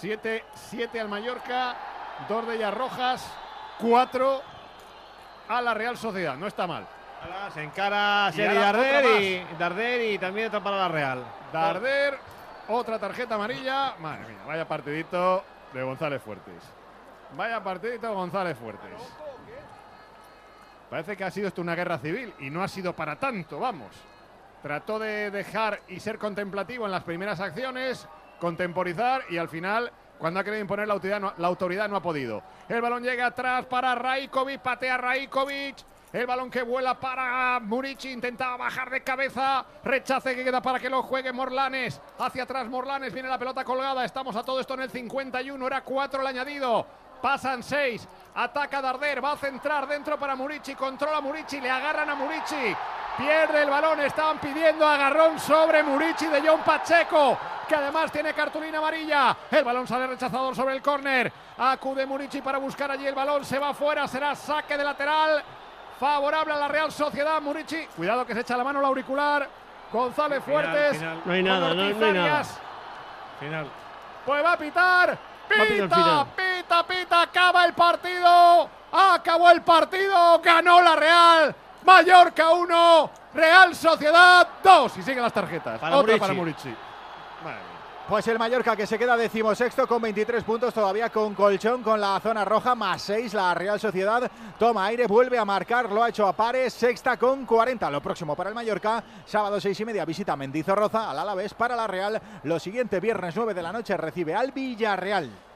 7, 0.00 0.44
7 0.54 1.00
al 1.00 1.08
Mallorca, 1.08 1.74
dos 2.28 2.46
de 2.46 2.56
ellas 2.56 2.72
rojas, 2.74 3.32
4 3.80 4.42
a 5.48 5.60
la 5.60 5.74
Real 5.74 5.96
Sociedad. 5.96 6.36
No 6.36 6.46
está 6.46 6.66
mal. 6.66 6.86
Ahora 7.22 7.50
se 7.50 7.62
encara 7.62 8.30
Seri 8.32 8.56
y, 8.56 9.56
Darder 9.58 10.12
y 10.12 10.18
también 10.18 10.48
otra 10.48 10.62
para 10.62 10.76
la 10.76 10.88
Real. 10.88 11.24
Darder, 11.52 12.18
otra 12.68 12.98
tarjeta 12.98 13.34
amarilla. 13.34 13.94
Madre 13.98 14.28
mía, 14.28 14.38
vaya 14.46 14.68
partidito 14.68 15.42
de 15.72 15.82
González 15.82 16.22
Fuertes. 16.22 16.62
Vaya 17.36 17.62
partidito 17.62 18.08
de 18.08 18.14
González 18.14 18.56
Fuertes. 18.56 18.92
Parece 20.88 21.16
que 21.16 21.24
ha 21.24 21.30
sido 21.30 21.48
esto 21.48 21.60
una 21.60 21.74
guerra 21.74 21.98
civil 21.98 22.32
y 22.38 22.50
no 22.50 22.62
ha 22.62 22.68
sido 22.68 22.94
para 22.94 23.16
tanto, 23.16 23.58
vamos. 23.58 23.90
Trató 24.62 24.98
de 24.98 25.30
dejar 25.30 25.82
y 25.88 26.00
ser 26.00 26.18
contemplativo 26.18 26.86
en 26.86 26.92
las 26.92 27.04
primeras 27.04 27.40
acciones, 27.40 28.08
contemporizar 28.40 29.22
y 29.28 29.36
al 29.36 29.48
final, 29.48 29.92
cuando 30.18 30.40
ha 30.40 30.44
querido 30.44 30.60
imponer 30.60 30.86
la 30.86 30.94
autoridad, 30.94 31.20
no, 31.20 31.32
la 31.36 31.48
autoridad 31.48 31.88
no 31.88 31.96
ha 31.96 32.02
podido. 32.02 32.42
El 32.68 32.80
balón 32.80 33.02
llega 33.02 33.26
atrás 33.26 33.66
para 33.66 33.94
Rajkovic, 33.94 34.60
patea 34.60 34.96
Rajkovic. 34.96 35.76
El 36.10 36.26
balón 36.26 36.50
que 36.50 36.62
vuela 36.62 36.98
para 36.98 37.60
Murici, 37.60 38.10
intentaba 38.10 38.56
bajar 38.56 38.88
de 38.88 39.02
cabeza, 39.02 39.62
rechace 39.84 40.34
que 40.34 40.42
queda 40.42 40.62
para 40.62 40.80
que 40.80 40.88
lo 40.88 41.02
juegue 41.02 41.34
Morlanes. 41.34 42.00
Hacia 42.18 42.44
atrás 42.44 42.66
Morlanes, 42.66 43.12
viene 43.12 43.28
la 43.28 43.38
pelota 43.38 43.62
colgada, 43.62 44.02
estamos 44.06 44.34
a 44.34 44.42
todo 44.42 44.58
esto 44.58 44.72
en 44.72 44.80
el 44.80 44.90
51, 44.90 45.66
era 45.66 45.82
4 45.82 46.22
el 46.22 46.26
añadido. 46.26 46.86
Pasan 47.20 47.62
6, 47.62 48.08
ataca 48.34 48.80
Darder, 48.80 49.22
va 49.22 49.32
a 49.32 49.36
centrar 49.36 49.86
dentro 49.86 50.18
para 50.18 50.34
Murici, 50.34 50.74
controla 50.74 51.20
Murici, 51.20 51.60
le 51.60 51.68
agarran 51.68 52.08
a 52.08 52.14
Murici, 52.14 52.74
pierde 53.18 53.62
el 53.62 53.68
balón, 53.70 54.00
estaban 54.00 54.38
pidiendo 54.38 54.86
agarrón 54.86 55.38
sobre 55.38 55.82
Murici 55.82 56.26
de 56.26 56.40
John 56.46 56.60
Pacheco, 56.64 57.36
que 57.68 57.74
además 57.74 58.10
tiene 58.12 58.32
cartulina 58.32 58.78
amarilla. 58.78 59.36
El 59.50 59.64
balón 59.64 59.86
sale 59.86 60.06
rechazador 60.06 60.54
sobre 60.54 60.74
el 60.74 60.82
córner, 60.82 61.30
acude 61.58 62.06
Murici 62.06 62.40
para 62.40 62.58
buscar 62.58 62.90
allí 62.90 63.06
el 63.06 63.14
balón, 63.14 63.44
se 63.44 63.58
va 63.58 63.74
fuera, 63.74 64.06
será 64.08 64.34
saque 64.34 64.76
de 64.78 64.84
lateral. 64.84 65.42
Favorable 65.98 66.54
a 66.54 66.56
la 66.58 66.68
Real 66.68 66.92
Sociedad, 66.92 67.40
Murici. 67.42 67.84
Cuidado 67.96 68.24
que 68.24 68.32
se 68.32 68.40
echa 68.40 68.56
la 68.56 68.62
mano 68.62 68.78
el 68.78 68.84
auricular. 68.86 69.48
González 69.92 70.44
Final, 70.44 70.62
Fuertes. 70.64 70.96
final. 70.98 71.22
No 71.24 71.32
hay 71.32 71.42
nada, 71.42 71.68
no- 71.70 71.74
no 71.74 72.06
hay 72.06 72.12
nada. 72.12 72.44
Final. 73.40 73.66
Pues 74.24 74.44
va 74.44 74.52
a 74.52 74.56
pitar. 74.56 75.18
Pita, 75.48 76.26
pita, 76.36 76.86
pita. 76.86 77.22
Acaba 77.22 77.64
el 77.64 77.72
partido. 77.72 78.68
Acabó 78.92 79.50
el 79.50 79.62
partido. 79.62 80.40
Ganó 80.40 80.80
la 80.82 80.94
Real. 80.94 81.56
Mallorca 81.88 82.50
1, 82.50 83.10
Real 83.32 83.74
Sociedad 83.74 84.46
2. 84.62 84.98
Y 84.98 85.02
siguen 85.02 85.22
las 85.22 85.32
tarjetas. 85.32 85.80
Para 85.80 85.96
Otra 85.96 86.12
Murici. 86.12 86.20
para 86.20 86.34
Murici. 86.34 86.74
Pues 88.06 88.28
el 88.28 88.38
Mallorca 88.38 88.76
que 88.76 88.86
se 88.86 88.98
queda 88.98 89.16
decimosexto 89.16 89.86
con 89.86 90.02
23 90.02 90.44
puntos 90.44 90.74
todavía 90.74 91.08
con 91.08 91.34
colchón 91.34 91.82
con 91.82 91.98
la 91.98 92.20
zona 92.20 92.44
roja 92.44 92.74
más 92.74 93.00
6 93.02 93.32
la 93.32 93.54
Real 93.54 93.80
Sociedad 93.80 94.30
toma 94.58 94.86
aire 94.86 95.06
vuelve 95.06 95.38
a 95.38 95.46
marcar 95.46 95.90
lo 95.90 96.02
ha 96.02 96.10
hecho 96.10 96.26
a 96.26 96.34
pares 96.34 96.72
sexta 96.72 97.18
con 97.18 97.44
40 97.44 97.90
lo 97.90 98.00
próximo 98.02 98.34
para 98.34 98.48
el 98.48 98.54
Mallorca 98.54 99.04
sábado 99.26 99.60
6 99.60 99.80
y 99.80 99.84
media 99.84 100.06
visita 100.06 100.36
Mendizorroza 100.36 101.10
al 101.10 101.18
Alavés 101.18 101.52
para 101.52 101.76
la 101.76 101.86
Real 101.86 102.20
lo 102.44 102.58
siguiente 102.58 102.98
viernes 102.98 103.36
9 103.36 103.52
de 103.52 103.62
la 103.62 103.72
noche 103.72 103.94
recibe 103.98 104.34
al 104.34 104.52
Villarreal 104.52 105.47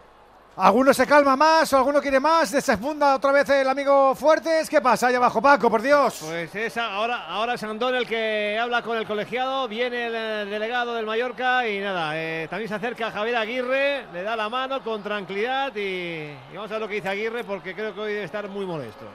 ¿Alguno 0.55 0.93
se 0.93 1.07
calma 1.07 1.35
más 1.35 1.73
o 1.73 1.79
alguno 1.79 1.99
quiere 1.99 2.21
más? 2.21 2.51
¿Desfunda 2.51 3.15
otra 3.15 3.33
vez 3.33 3.49
el 3.49 3.67
amigo 3.67 4.15
Fuertes? 4.15 4.69
¿Qué 4.69 4.83
pasa 4.83 5.07
ahí 5.07 5.15
abajo, 5.15 5.41
Paco, 5.41 5.71
por 5.71 5.81
Dios? 5.81 6.19
Pues 6.21 6.55
es 6.55 6.77
ahora, 6.77 7.27
ahora 7.27 7.55
es 7.55 7.63
Andón 7.63 7.95
el 7.95 8.07
que 8.07 8.59
habla 8.61 8.83
con 8.83 8.99
el 8.99 9.07
colegiado, 9.07 9.67
viene 9.67 10.09
el 10.09 10.15
eh, 10.15 10.45
delegado 10.51 10.93
del 10.95 11.07
Mallorca 11.07 11.67
y 11.67 11.81
nada, 11.81 12.13
eh, 12.17 12.49
también 12.51 12.69
se 12.69 12.75
acerca 12.75 13.11
Javier 13.11 13.37
Aguirre, 13.37 14.05
le 14.13 14.23
da 14.23 14.37
la 14.37 14.51
mano 14.51 14.85
con 14.85 15.03
tranquilidad 15.03 15.75
y, 15.75 15.81
y 15.81 16.55
vamos 16.55 16.71
a 16.71 16.75
ver 16.75 16.83
lo 16.83 16.89
que 16.89 16.97
dice 16.97 17.09
Aguirre 17.09 17.45
porque 17.45 17.75
creo 17.75 17.95
que 17.95 18.01
hoy 18.01 18.13
debe 18.13 18.25
estar 18.25 18.47
muy 18.51 18.67
molesto. 18.67 19.07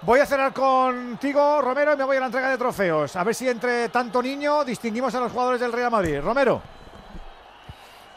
Voy 0.00 0.18
a 0.18 0.24
cerrar 0.24 0.54
contigo, 0.54 1.60
Romero, 1.60 1.92
y 1.92 1.96
me 1.98 2.04
voy 2.04 2.16
a 2.16 2.20
la 2.20 2.26
entrega 2.26 2.48
de 2.48 2.56
trofeos. 2.56 3.14
A 3.16 3.22
ver 3.22 3.34
si 3.34 3.50
entre 3.50 3.90
tanto 3.90 4.22
niño 4.22 4.64
distinguimos 4.64 5.14
a 5.14 5.20
los 5.20 5.30
jugadores 5.30 5.60
del 5.60 5.72
Real 5.72 5.90
Madrid. 5.90 6.20
Romero. 6.22 6.62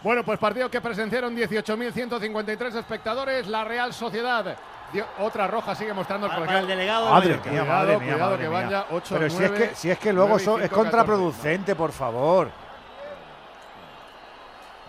Bueno, 0.05 0.21
pues 0.23 0.37
partido 0.37 0.69
que 0.69 0.79
presenciaron 0.81 1.35
18.153 1.35 2.75
espectadores. 2.75 3.47
La 3.47 3.63
Real 3.63 3.91
Sociedad. 3.91 4.55
dio- 4.93 5.03
otra 5.17 5.47
roja 5.47 5.73
sigue 5.73 5.93
mostrando 5.93 6.27
el 6.27 6.33
Para- 6.33 6.59
el 6.59 6.67
delegado 6.67 7.05
del 7.05 7.13
Madre 7.15 7.29
mía, 7.33 7.41
Cuidado, 7.41 7.65
madre 7.67 7.97
mía, 7.97 8.13
cuidado 8.13 8.19
madre 8.31 8.43
que 8.43 8.49
mía. 8.49 8.63
vaya 8.63 8.85
8, 8.91 9.15
Pero 9.17 9.29
si, 9.31 9.35
9, 9.39 9.55
es 9.63 9.69
que, 9.69 9.75
si 9.75 9.89
es 9.89 9.97
que 9.97 10.13
luego 10.13 10.29
9 10.29 10.43
y 10.43 10.45
so- 10.45 10.57
es 10.59 10.61
5, 10.61 10.69
14. 10.75 10.75
contraproducente, 10.91 11.75
por 11.75 11.91
favor. 11.91 12.49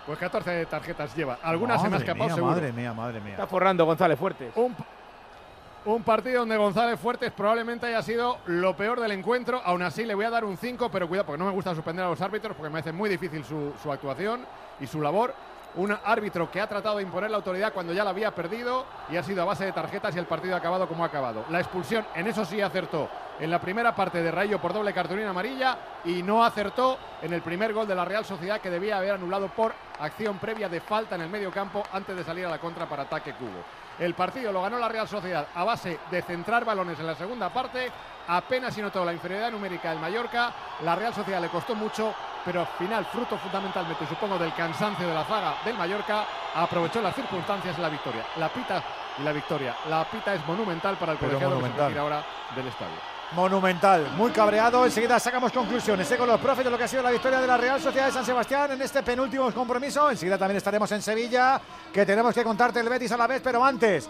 Pues 0.05 0.19
14 0.19 0.65
tarjetas 0.67 1.15
lleva. 1.15 1.39
Algunas 1.41 1.81
se 1.81 1.89
me 1.89 1.95
ha 1.95 1.99
Madre 1.99 2.05
escapado 2.05 2.25
mía, 2.27 2.35
seguro. 2.35 2.51
Madre 2.53 2.71
mía, 2.73 2.93
madre 2.93 3.19
mía. 3.19 3.31
Está 3.33 3.47
forrando 3.47 3.85
González 3.85 4.19
Fuertes. 4.19 4.51
Un, 4.55 4.75
un 5.85 6.03
partido 6.03 6.41
donde 6.41 6.57
González 6.57 6.99
Fuertes 6.99 7.31
probablemente 7.31 7.87
haya 7.87 8.03
sido 8.03 8.37
lo 8.45 8.77
peor 8.77 8.99
del 8.99 9.13
encuentro. 9.13 9.63
Aún 9.65 9.81
así, 9.81 10.05
le 10.05 10.13
voy 10.13 10.25
a 10.25 10.29
dar 10.29 10.45
un 10.45 10.57
5, 10.57 10.89
pero 10.91 11.07
cuidado, 11.07 11.25
porque 11.25 11.39
no 11.39 11.45
me 11.45 11.51
gusta 11.53 11.73
suspender 11.73 12.05
a 12.05 12.09
los 12.09 12.21
árbitros, 12.21 12.55
porque 12.55 12.69
me 12.71 12.79
hace 12.81 12.91
muy 12.91 13.09
difícil 13.09 13.43
su, 13.43 13.73
su 13.81 13.91
actuación 13.91 14.45
y 14.79 14.87
su 14.87 15.01
labor. 15.01 15.33
Un 15.75 15.91
árbitro 15.91 16.49
que 16.49 16.59
ha 16.59 16.67
tratado 16.67 16.97
de 16.97 17.03
imponer 17.03 17.29
la 17.29 17.37
autoridad 17.37 17.71
cuando 17.71 17.93
ya 17.93 18.03
la 18.03 18.09
había 18.09 18.33
perdido 18.33 18.85
y 19.09 19.17
ha 19.17 19.21
sido 19.21 19.43
a 19.43 19.45
base 19.45 19.65
de 19.65 19.73
tarjetas 19.73 20.15
y 20.15 20.19
el 20.19 20.25
partido 20.25 20.55
ha 20.55 20.57
acabado 20.57 20.87
como 20.87 21.03
ha 21.03 21.07
acabado. 21.07 21.45
La 21.49 21.59
expulsión, 21.59 22.05
en 22.15 22.25
eso 22.25 22.45
sí 22.45 22.59
acertó 22.61 23.07
en 23.39 23.51
la 23.51 23.61
primera 23.61 23.95
parte 23.95 24.23
de 24.23 24.31
Rayo 24.31 24.59
por 24.59 24.73
doble 24.73 24.93
cartulina 24.93 25.29
amarilla 25.29 25.77
y 26.03 26.23
no 26.23 26.43
acertó 26.43 26.97
en 27.21 27.33
el 27.33 27.43
primer 27.43 27.73
gol 27.73 27.87
de 27.87 27.93
la 27.93 28.05
Real 28.05 28.25
Sociedad 28.25 28.59
que 28.59 28.71
debía 28.71 28.97
haber 28.97 29.11
anulado 29.11 29.49
por 29.49 29.73
acción 29.99 30.39
previa 30.39 30.67
de 30.67 30.81
falta 30.81 31.15
en 31.15 31.21
el 31.21 31.29
medio 31.29 31.51
campo 31.51 31.83
antes 31.93 32.15
de 32.15 32.23
salir 32.23 32.45
a 32.45 32.49
la 32.49 32.59
contra 32.59 32.87
para 32.87 33.03
ataque 33.03 33.33
cubo. 33.33 33.63
El 33.99 34.13
partido 34.13 34.51
lo 34.51 34.61
ganó 34.61 34.77
la 34.77 34.87
Real 34.87 35.07
Sociedad 35.07 35.47
a 35.55 35.63
base 35.63 35.99
de 36.11 36.21
centrar 36.21 36.63
balones 36.63 36.99
en 36.99 37.07
la 37.07 37.15
segunda 37.15 37.49
parte. 37.49 37.91
Apenas 38.27 38.73
si 38.73 38.81
notó 38.81 39.03
la 39.03 39.13
inferioridad 39.13 39.51
numérica 39.51 39.89
del 39.89 39.99
Mallorca. 39.99 40.51
La 40.83 40.95
Real 40.95 41.13
Sociedad 41.13 41.41
le 41.41 41.49
costó 41.49 41.73
mucho, 41.73 42.13
pero 42.45 42.61
al 42.61 42.67
final, 42.67 43.05
fruto 43.05 43.37
fundamentalmente, 43.37 44.05
supongo, 44.05 44.37
del 44.37 44.53
cansancio 44.53 45.07
de 45.07 45.13
la 45.13 45.23
zaga 45.23 45.55
del 45.65 45.77
Mallorca, 45.77 46.25
aprovechó 46.53 47.01
las 47.01 47.15
circunstancias 47.15 47.75
y 47.77 47.81
la 47.81 47.89
victoria. 47.89 48.23
La 48.37 48.49
pita 48.49 48.83
y 49.19 49.23
la 49.23 49.31
victoria. 49.31 49.75
La 49.89 50.03
pita 50.05 50.33
es 50.35 50.45
monumental 50.45 50.95
para 50.97 51.13
el 51.13 51.17
colegiado 51.17 51.59
que 51.59 51.93
se 51.93 51.99
ahora 51.99 52.23
del 52.55 52.67
estadio. 52.67 53.16
Monumental, 53.33 54.09
muy 54.15 54.31
cabreado. 54.31 54.85
Enseguida 54.85 55.19
sacamos 55.19 55.51
conclusiones 55.51 56.09
¿eh? 56.09 56.17
con 56.17 56.27
los 56.27 56.39
profes 56.39 56.63
de 56.63 56.71
lo 56.71 56.77
que 56.77 56.85
ha 56.85 56.87
sido 56.87 57.03
la 57.03 57.11
victoria 57.11 57.41
de 57.41 57.47
la 57.47 57.57
Real 57.57 57.81
Sociedad 57.81 58.05
de 58.05 58.13
San 58.13 58.25
Sebastián 58.25 58.71
en 58.71 58.81
este 58.81 59.03
penúltimo 59.03 59.51
compromiso. 59.53 60.09
Enseguida 60.09 60.37
también 60.37 60.57
estaremos 60.57 60.89
en 60.93 61.01
Sevilla, 61.01 61.59
que 61.91 62.05
tenemos 62.05 62.33
que 62.33 62.43
contarte 62.43 62.79
el 62.79 62.87
Betis 62.87 63.11
a 63.11 63.17
la 63.17 63.27
vez, 63.27 63.41
pero 63.43 63.63
antes, 63.63 64.09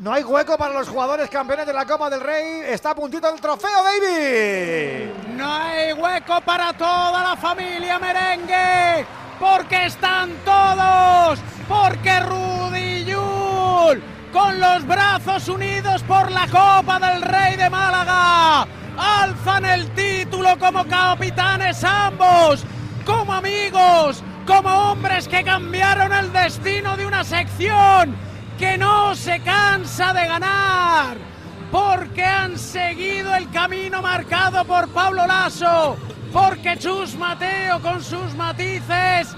no 0.00 0.12
hay 0.12 0.22
hueco 0.22 0.58
para 0.58 0.74
los 0.74 0.88
jugadores 0.88 1.30
campeones 1.30 1.66
de 1.66 1.72
la 1.72 1.86
Copa 1.86 2.10
del 2.10 2.20
Rey. 2.20 2.62
Está 2.66 2.90
a 2.90 2.94
puntito 2.94 3.32
el 3.32 3.40
trofeo, 3.40 3.82
David. 3.82 5.10
No 5.34 5.50
hay 5.50 5.94
hueco 5.94 6.40
para 6.42 6.74
toda 6.74 7.22
la 7.22 7.36
familia 7.36 7.98
merengue, 7.98 9.06
porque 9.40 9.86
están 9.86 10.30
todos, 10.44 11.38
porque 11.66 12.20
Rudy 12.20 13.04
Yul, 13.06 14.02
con 14.32 14.58
los 14.58 14.86
brazos 14.86 15.48
unidos 15.48 16.02
por 16.04 16.30
la 16.30 16.46
Copa 16.48 16.98
del 16.98 17.22
Rey 17.22 17.56
de 17.56 17.68
Málaga, 17.68 18.66
alzan 18.96 19.64
el 19.64 19.90
título 19.90 20.58
como 20.58 20.84
capitanes 20.86 21.84
ambos, 21.84 22.64
como 23.04 23.32
amigos, 23.34 24.24
como 24.46 24.68
hombres 24.90 25.28
que 25.28 25.44
cambiaron 25.44 26.12
el 26.12 26.32
destino 26.32 26.96
de 26.96 27.06
una 27.06 27.24
sección 27.24 28.16
que 28.58 28.78
no 28.78 29.14
se 29.14 29.40
cansa 29.40 30.12
de 30.12 30.26
ganar 30.26 31.32
porque 31.72 32.22
han 32.22 32.58
seguido 32.58 33.34
el 33.34 33.50
camino 33.50 34.02
marcado 34.02 34.62
por 34.66 34.88
Pablo 34.88 35.26
Lasso, 35.26 35.96
porque 36.30 36.76
Chus 36.76 37.16
Mateo 37.16 37.80
con 37.80 38.04
sus 38.04 38.34
matices 38.34 39.34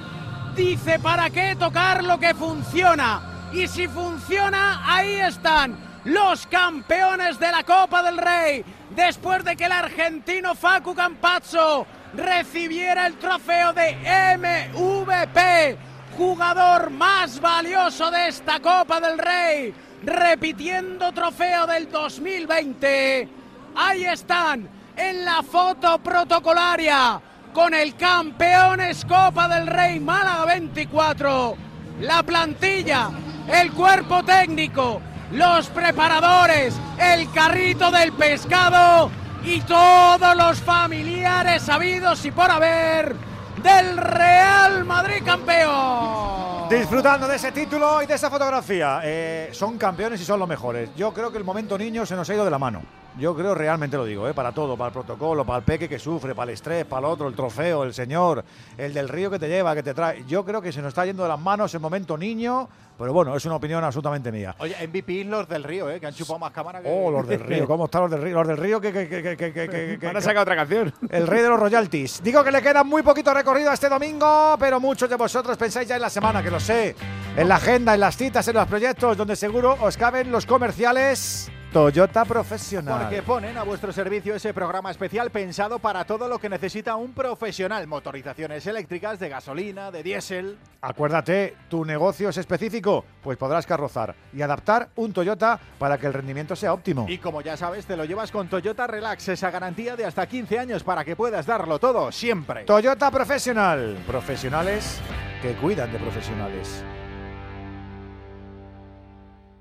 dice 0.56 0.98
para 0.98 1.30
qué 1.30 1.54
tocar 1.54 2.02
lo 2.02 2.18
que 2.18 2.34
funciona. 2.34 3.33
Y 3.54 3.68
si 3.68 3.86
funciona, 3.86 4.82
ahí 4.84 5.20
están 5.20 5.76
los 6.04 6.44
campeones 6.48 7.38
de 7.38 7.52
la 7.52 7.62
Copa 7.62 8.02
del 8.02 8.18
Rey, 8.18 8.64
después 8.90 9.44
de 9.44 9.54
que 9.54 9.66
el 9.66 9.72
argentino 9.72 10.56
Facu 10.56 10.92
Campazzo 10.92 11.86
recibiera 12.14 13.06
el 13.06 13.14
trofeo 13.14 13.72
de 13.72 13.94
MVP, 14.36 15.78
jugador 16.16 16.90
más 16.90 17.40
valioso 17.40 18.10
de 18.10 18.26
esta 18.26 18.58
Copa 18.58 19.00
del 19.00 19.18
Rey, 19.18 19.72
repitiendo 20.02 21.12
trofeo 21.12 21.64
del 21.68 21.88
2020. 21.88 23.28
Ahí 23.76 24.04
están, 24.04 24.68
en 24.96 25.24
la 25.24 25.44
foto 25.44 26.00
protocolaria, 26.00 27.20
con 27.52 27.72
el 27.72 27.94
campeones 27.94 29.04
Copa 29.04 29.46
del 29.46 29.68
Rey 29.68 30.00
Málaga 30.00 30.44
24, 30.46 31.56
la 32.00 32.22
plantilla, 32.24 33.10
el 33.48 33.72
cuerpo 33.72 34.22
técnico, 34.22 35.00
los 35.32 35.68
preparadores, 35.68 36.74
el 36.98 37.30
carrito 37.30 37.90
del 37.90 38.12
pescado 38.12 39.10
y 39.44 39.60
todos 39.60 40.36
los 40.36 40.60
familiares 40.60 41.62
sabidos 41.62 42.24
y 42.24 42.30
por 42.30 42.50
haber 42.50 43.14
del 43.62 43.96
Real 43.96 44.84
Madrid 44.84 45.22
campeón. 45.24 46.68
Disfrutando 46.68 47.28
de 47.28 47.36
ese 47.36 47.52
título 47.52 48.02
y 48.02 48.06
de 48.06 48.14
esa 48.14 48.30
fotografía. 48.30 49.00
Eh, 49.04 49.50
son 49.52 49.78
campeones 49.78 50.20
y 50.20 50.24
son 50.24 50.38
los 50.40 50.48
mejores. 50.48 50.90
Yo 50.96 51.12
creo 51.12 51.30
que 51.30 51.38
el 51.38 51.44
momento 51.44 51.76
niño 51.76 52.06
se 52.06 52.16
nos 52.16 52.28
ha 52.28 52.34
ido 52.34 52.44
de 52.44 52.50
la 52.50 52.58
mano. 52.58 52.82
Yo 53.16 53.34
creo, 53.36 53.54
realmente 53.54 53.96
lo 53.96 54.04
digo, 54.04 54.28
eh, 54.28 54.34
para 54.34 54.50
todo, 54.50 54.76
para 54.76 54.88
el 54.88 54.92
protocolo, 54.92 55.44
para 55.44 55.58
el 55.58 55.64
peque 55.64 55.88
que 55.88 56.00
sufre, 56.00 56.34
para 56.34 56.50
el 56.50 56.54
estrés, 56.54 56.84
para 56.84 57.06
el 57.06 57.12
otro, 57.12 57.28
el 57.28 57.34
trofeo, 57.34 57.84
el 57.84 57.94
señor, 57.94 58.44
el 58.76 58.92
del 58.92 59.08
río 59.08 59.30
que 59.30 59.38
te 59.38 59.48
lleva, 59.48 59.72
que 59.74 59.84
te 59.84 59.94
trae. 59.94 60.24
Yo 60.26 60.44
creo 60.44 60.60
que 60.60 60.72
se 60.72 60.82
nos 60.82 60.88
está 60.88 61.06
yendo 61.06 61.22
de 61.22 61.28
las 61.28 61.38
manos 61.38 61.72
el 61.74 61.80
momento 61.80 62.18
niño, 62.18 62.68
pero 62.98 63.12
bueno, 63.12 63.36
es 63.36 63.44
una 63.44 63.54
opinión 63.54 63.84
absolutamente 63.84 64.32
mía. 64.32 64.56
Oye, 64.58 64.74
MVP 64.88 65.24
los 65.26 65.48
del 65.48 65.62
Río, 65.62 65.88
¿eh? 65.90 66.00
que 66.00 66.06
han 66.08 66.14
chupado 66.14 66.40
más 66.40 66.50
cámara 66.50 66.80
que. 66.82 66.88
Oh, 66.92 67.08
los 67.12 67.26
del 67.28 67.38
río, 67.38 67.66
¿cómo 67.68 67.84
están 67.84 68.02
los 68.02 68.10
del 68.10 68.22
río? 68.22 68.34
Los 68.38 68.48
del 68.48 68.56
río 68.56 68.80
que... 68.80 68.92
que, 68.92 69.08
que, 69.08 69.22
que, 69.22 69.36
que, 69.36 69.52
que- 69.52 69.98
que- 70.00 70.06
Van 70.06 70.16
a 70.16 70.20
sacar 70.20 70.42
otra 70.42 70.56
canción. 70.56 70.92
el 71.10 71.26
rey 71.28 71.40
de 71.42 71.48
los 71.48 71.60
royalties. 71.60 72.20
Digo 72.20 72.42
que 72.42 72.50
le 72.50 72.60
queda 72.62 72.82
muy 72.82 73.02
poquito 73.02 73.32
recorrido 73.32 73.70
a 73.70 73.74
este 73.74 73.88
domingo, 73.88 74.56
pero 74.58 74.80
muchos 74.80 75.08
de 75.08 75.14
vosotros 75.14 75.56
pensáis 75.56 75.86
ya 75.88 75.94
en 75.94 76.02
la 76.02 76.10
semana, 76.10 76.42
que 76.42 76.50
lo 76.50 76.58
sé. 76.58 76.96
En 77.36 77.48
la 77.48 77.56
agenda, 77.56 77.94
en 77.94 78.00
las 78.00 78.16
citas, 78.16 78.46
en 78.48 78.54
los 78.56 78.66
proyectos, 78.66 79.16
donde 79.16 79.36
seguro 79.36 79.76
os 79.80 79.96
caben 79.96 80.32
los 80.32 80.46
comerciales 80.46 81.48
Toyota 81.74 82.24
Profesional. 82.24 83.00
Porque 83.00 83.20
ponen 83.24 83.58
a 83.58 83.64
vuestro 83.64 83.92
servicio 83.92 84.36
ese 84.36 84.54
programa 84.54 84.92
especial 84.92 85.30
pensado 85.30 85.80
para 85.80 86.04
todo 86.04 86.28
lo 86.28 86.38
que 86.38 86.48
necesita 86.48 86.94
un 86.94 87.12
profesional. 87.12 87.88
Motorizaciones 87.88 88.64
eléctricas, 88.68 89.18
de 89.18 89.28
gasolina, 89.28 89.90
de 89.90 90.04
diésel. 90.04 90.56
Acuérdate, 90.82 91.56
tu 91.68 91.84
negocio 91.84 92.28
es 92.28 92.36
específico, 92.36 93.04
pues 93.24 93.36
podrás 93.36 93.66
carrozar 93.66 94.14
y 94.32 94.42
adaptar 94.42 94.90
un 94.94 95.12
Toyota 95.12 95.58
para 95.76 95.98
que 95.98 96.06
el 96.06 96.12
rendimiento 96.12 96.54
sea 96.54 96.72
óptimo. 96.72 97.06
Y 97.08 97.18
como 97.18 97.40
ya 97.40 97.56
sabes, 97.56 97.86
te 97.86 97.96
lo 97.96 98.04
llevas 98.04 98.30
con 98.30 98.46
Toyota 98.46 98.86
Relax, 98.86 99.30
esa 99.30 99.50
garantía 99.50 99.96
de 99.96 100.04
hasta 100.04 100.28
15 100.28 100.60
años 100.60 100.84
para 100.84 101.04
que 101.04 101.16
puedas 101.16 101.44
darlo 101.44 101.80
todo, 101.80 102.12
siempre. 102.12 102.66
Toyota 102.66 103.10
Profesional. 103.10 103.98
Profesionales 104.06 105.00
que 105.42 105.54
cuidan 105.54 105.90
de 105.90 105.98
profesionales. 105.98 106.84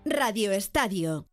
Radio 0.05 0.51
Estadio. 0.51 1.32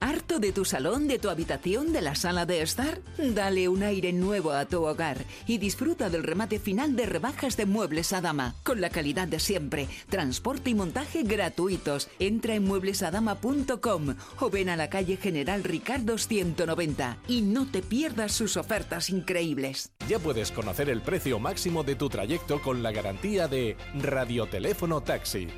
¿Harto 0.00 0.38
de 0.38 0.52
tu 0.52 0.64
salón, 0.64 1.08
de 1.08 1.18
tu 1.18 1.28
habitación, 1.28 1.92
de 1.92 2.00
la 2.02 2.14
sala 2.14 2.46
de 2.46 2.62
estar? 2.62 3.00
Dale 3.18 3.68
un 3.68 3.82
aire 3.82 4.12
nuevo 4.12 4.52
a 4.52 4.64
tu 4.64 4.84
hogar 4.84 5.24
y 5.48 5.58
disfruta 5.58 6.08
del 6.08 6.22
remate 6.22 6.60
final 6.60 6.94
de 6.94 7.04
rebajas 7.04 7.56
de 7.56 7.66
Muebles 7.66 8.12
Adama, 8.12 8.54
con 8.62 8.80
la 8.80 8.90
calidad 8.90 9.26
de 9.26 9.40
siempre, 9.40 9.88
transporte 10.08 10.70
y 10.70 10.74
montaje 10.74 11.24
gratuitos. 11.24 12.08
Entra 12.20 12.54
en 12.54 12.64
mueblesadama.com 12.64 14.14
o 14.38 14.50
ven 14.50 14.68
a 14.68 14.76
la 14.76 14.88
calle 14.88 15.16
General 15.16 15.64
Ricardo 15.64 16.16
190 16.16 17.18
y 17.26 17.42
no 17.42 17.66
te 17.68 17.82
pierdas 17.82 18.30
sus 18.30 18.56
ofertas 18.56 19.10
increíbles. 19.10 19.90
Ya 20.08 20.20
puedes 20.20 20.52
conocer 20.52 20.90
el 20.90 21.02
precio 21.02 21.40
máximo 21.40 21.82
de 21.82 21.96
tu 21.96 22.08
trayecto 22.08 22.62
con 22.62 22.84
la 22.84 22.92
garantía 22.92 23.48
de 23.48 23.76
Radioteléfono 23.94 25.00
Taxi. 25.00 25.48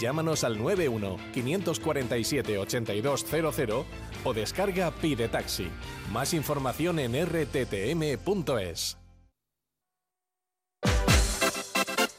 Llámanos 0.00 0.44
al 0.44 0.56
91 0.56 1.16
547 1.34 2.58
8200 2.58 3.87
o 4.28 4.34
descarga 4.34 4.90
Pide 4.90 5.28
Taxi. 5.28 5.68
Más 6.12 6.34
información 6.34 6.98
en 6.98 7.14
rttm.es. 7.26 8.98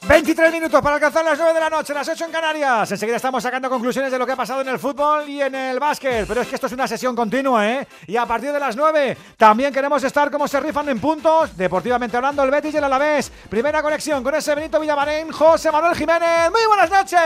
23 0.09 0.51
minutos 0.51 0.81
para 0.81 0.95
alcanzar 0.95 1.23
las 1.23 1.37
9 1.37 1.53
de 1.53 1.59
la 1.59 1.69
noche, 1.69 1.93
las 1.93 2.09
8 2.09 2.25
en 2.25 2.31
Canarias. 2.31 2.91
Enseguida 2.91 3.17
estamos 3.17 3.43
sacando 3.43 3.69
conclusiones 3.69 4.11
de 4.11 4.17
lo 4.17 4.25
que 4.25 4.31
ha 4.31 4.35
pasado 4.35 4.61
en 4.61 4.69
el 4.69 4.79
fútbol 4.79 5.29
y 5.29 5.39
en 5.39 5.53
el 5.53 5.79
básquet. 5.79 6.25
Pero 6.27 6.41
es 6.41 6.47
que 6.47 6.55
esto 6.55 6.65
es 6.65 6.73
una 6.73 6.87
sesión 6.87 7.15
continua, 7.15 7.69
¿eh? 7.69 7.87
Y 8.07 8.17
a 8.17 8.25
partir 8.25 8.51
de 8.51 8.59
las 8.59 8.75
9 8.75 9.15
también 9.37 9.71
queremos 9.71 10.03
estar 10.03 10.31
como 10.31 10.47
se 10.47 10.59
rifan 10.61 10.89
en 10.89 10.99
puntos, 10.99 11.55
deportivamente 11.55 12.17
hablando, 12.17 12.41
el 12.41 12.49
Betis 12.49 12.73
y 12.73 12.77
el 12.77 12.85
Alavés. 12.85 13.31
Primera 13.51 13.83
conexión 13.83 14.23
con 14.23 14.33
ese 14.33 14.55
Benito 14.55 14.79
Villamarín, 14.79 15.31
José 15.31 15.71
Manuel 15.71 15.95
Jiménez. 15.95 16.49
¡Muy 16.49 16.65
buenas 16.65 16.89
noches! 16.89 17.19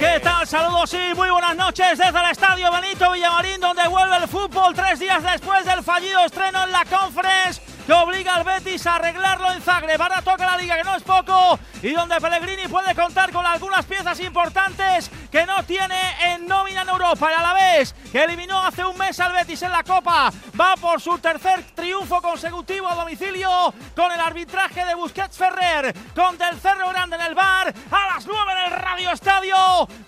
¿Qué 0.00 0.20
tal? 0.24 0.44
Saludos 0.48 0.92
y 0.94 1.14
muy 1.14 1.30
buenas 1.30 1.54
noches 1.54 1.96
desde 1.96 2.18
el 2.18 2.30
estadio 2.32 2.72
Benito 2.72 3.12
Villamarín, 3.12 3.60
donde 3.60 3.86
vuelve 3.86 4.16
el 4.16 4.26
fútbol 4.26 4.74
tres 4.74 4.98
días 4.98 5.22
después 5.22 5.64
del 5.64 5.84
fallido 5.84 6.18
estreno 6.24 6.64
en 6.64 6.72
la 6.72 6.84
Conference 6.84 7.69
que 7.90 7.94
obliga 7.94 8.36
al 8.36 8.44
Betis 8.44 8.86
a 8.86 8.94
arreglarlo 8.94 9.50
en 9.50 9.60
Zagreb. 9.62 10.00
Ahora 10.00 10.22
toca 10.22 10.46
la 10.46 10.56
liga, 10.56 10.76
que 10.76 10.84
no 10.84 10.94
es 10.94 11.02
poco, 11.02 11.58
y 11.82 11.90
donde 11.90 12.20
Pellegrini 12.20 12.68
puede 12.68 12.94
contar 12.94 13.32
con 13.32 13.44
algunas 13.44 13.84
piezas 13.84 14.20
importantes 14.20 15.10
que 15.28 15.44
no 15.44 15.64
tiene 15.64 15.96
en 16.24 16.46
nómina 16.46 16.82
en 16.82 16.88
Europa. 16.88 17.32
Y 17.32 17.34
a 17.34 17.42
la 17.42 17.52
vez 17.52 17.92
que 18.12 18.22
eliminó 18.22 18.64
hace 18.64 18.84
un 18.84 18.96
mes 18.96 19.18
al 19.18 19.32
Betis 19.32 19.62
en 19.62 19.72
la 19.72 19.82
Copa, 19.82 20.30
va 20.60 20.76
por 20.76 21.00
su 21.00 21.18
tercer 21.18 21.64
triunfo 21.74 22.22
consecutivo 22.22 22.86
a 22.86 22.94
domicilio 22.94 23.50
con 23.96 24.12
el 24.12 24.20
arbitraje 24.20 24.84
de 24.84 24.94
Busquets 24.94 25.36
Ferrer, 25.36 25.92
con 26.14 26.38
Del 26.38 26.60
Cerro 26.60 26.90
Grande 26.90 27.16
en 27.16 27.22
el 27.22 27.34
bar, 27.34 27.74
a 27.90 28.14
las 28.14 28.24
9 28.24 28.52
en 28.52 28.72
el 28.72 28.78
Radio 28.78 29.10
Estadio, 29.10 29.56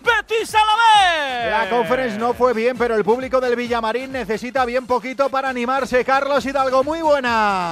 Betis 0.02 0.54
a 0.54 0.58
la 0.58 0.76
vez. 0.76 1.50
La 1.50 1.68
conference 1.68 2.16
no 2.16 2.32
fue 2.32 2.52
bien, 2.52 2.78
pero 2.78 2.94
el 2.94 3.02
público 3.02 3.40
del 3.40 3.56
Villamarín 3.56 4.12
necesita 4.12 4.64
bien 4.64 4.86
poquito 4.86 5.28
para 5.30 5.48
animarse. 5.48 6.04
Carlos 6.04 6.46
Hidalgo, 6.46 6.84
muy 6.84 7.02
buena. 7.02 7.71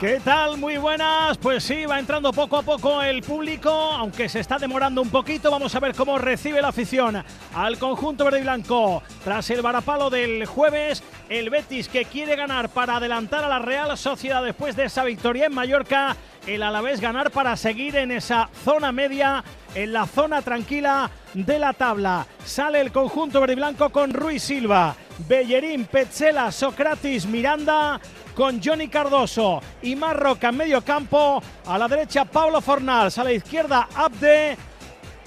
¿Qué 0.00 0.18
tal? 0.24 0.56
Muy 0.56 0.78
buenas. 0.78 1.36
Pues 1.36 1.62
sí, 1.62 1.84
va 1.84 1.98
entrando 1.98 2.32
poco 2.32 2.56
a 2.56 2.62
poco 2.62 3.02
el 3.02 3.22
público, 3.22 3.70
aunque 3.70 4.30
se 4.30 4.40
está 4.40 4.56
demorando 4.56 5.02
un 5.02 5.10
poquito. 5.10 5.50
Vamos 5.50 5.74
a 5.74 5.80
ver 5.80 5.94
cómo 5.94 6.16
recibe 6.16 6.62
la 6.62 6.68
afición 6.68 7.22
al 7.54 7.78
conjunto 7.78 8.24
verde 8.24 8.38
y 8.38 8.42
blanco. 8.42 9.02
Tras 9.22 9.50
el 9.50 9.60
varapalo 9.60 10.08
del 10.08 10.46
jueves, 10.46 11.02
el 11.28 11.50
Betis 11.50 11.88
que 11.88 12.06
quiere 12.06 12.34
ganar 12.34 12.70
para 12.70 12.96
adelantar 12.96 13.44
a 13.44 13.48
la 13.48 13.58
Real 13.58 13.96
Sociedad 13.98 14.42
después 14.42 14.74
de 14.74 14.84
esa 14.84 15.04
victoria 15.04 15.46
en 15.46 15.54
Mallorca. 15.54 16.16
El 16.46 16.62
Alavés 16.62 17.02
ganar 17.02 17.30
para 17.30 17.54
seguir 17.56 17.96
en 17.96 18.10
esa 18.10 18.48
zona 18.64 18.92
media, 18.92 19.44
en 19.74 19.92
la 19.92 20.06
zona 20.06 20.40
tranquila 20.40 21.10
de 21.34 21.58
la 21.58 21.74
tabla. 21.74 22.26
Sale 22.46 22.80
el 22.80 22.90
conjunto 22.90 23.40
verde 23.40 23.52
y 23.52 23.56
blanco 23.56 23.90
con 23.90 24.14
Ruiz 24.14 24.42
Silva, 24.42 24.96
Bellerín, 25.28 25.84
Petzela, 25.84 26.50
Socratis, 26.50 27.26
Miranda 27.26 28.00
con 28.34 28.60
Johnny 28.62 28.88
Cardoso 28.88 29.60
y 29.82 29.96
Marroca 29.96 30.48
en 30.48 30.56
medio 30.56 30.82
campo. 30.82 31.42
A 31.66 31.78
la 31.78 31.88
derecha 31.88 32.24
Pablo 32.24 32.60
Fornals, 32.60 33.18
a 33.18 33.24
la 33.24 33.32
izquierda 33.32 33.88
Abde. 33.94 34.56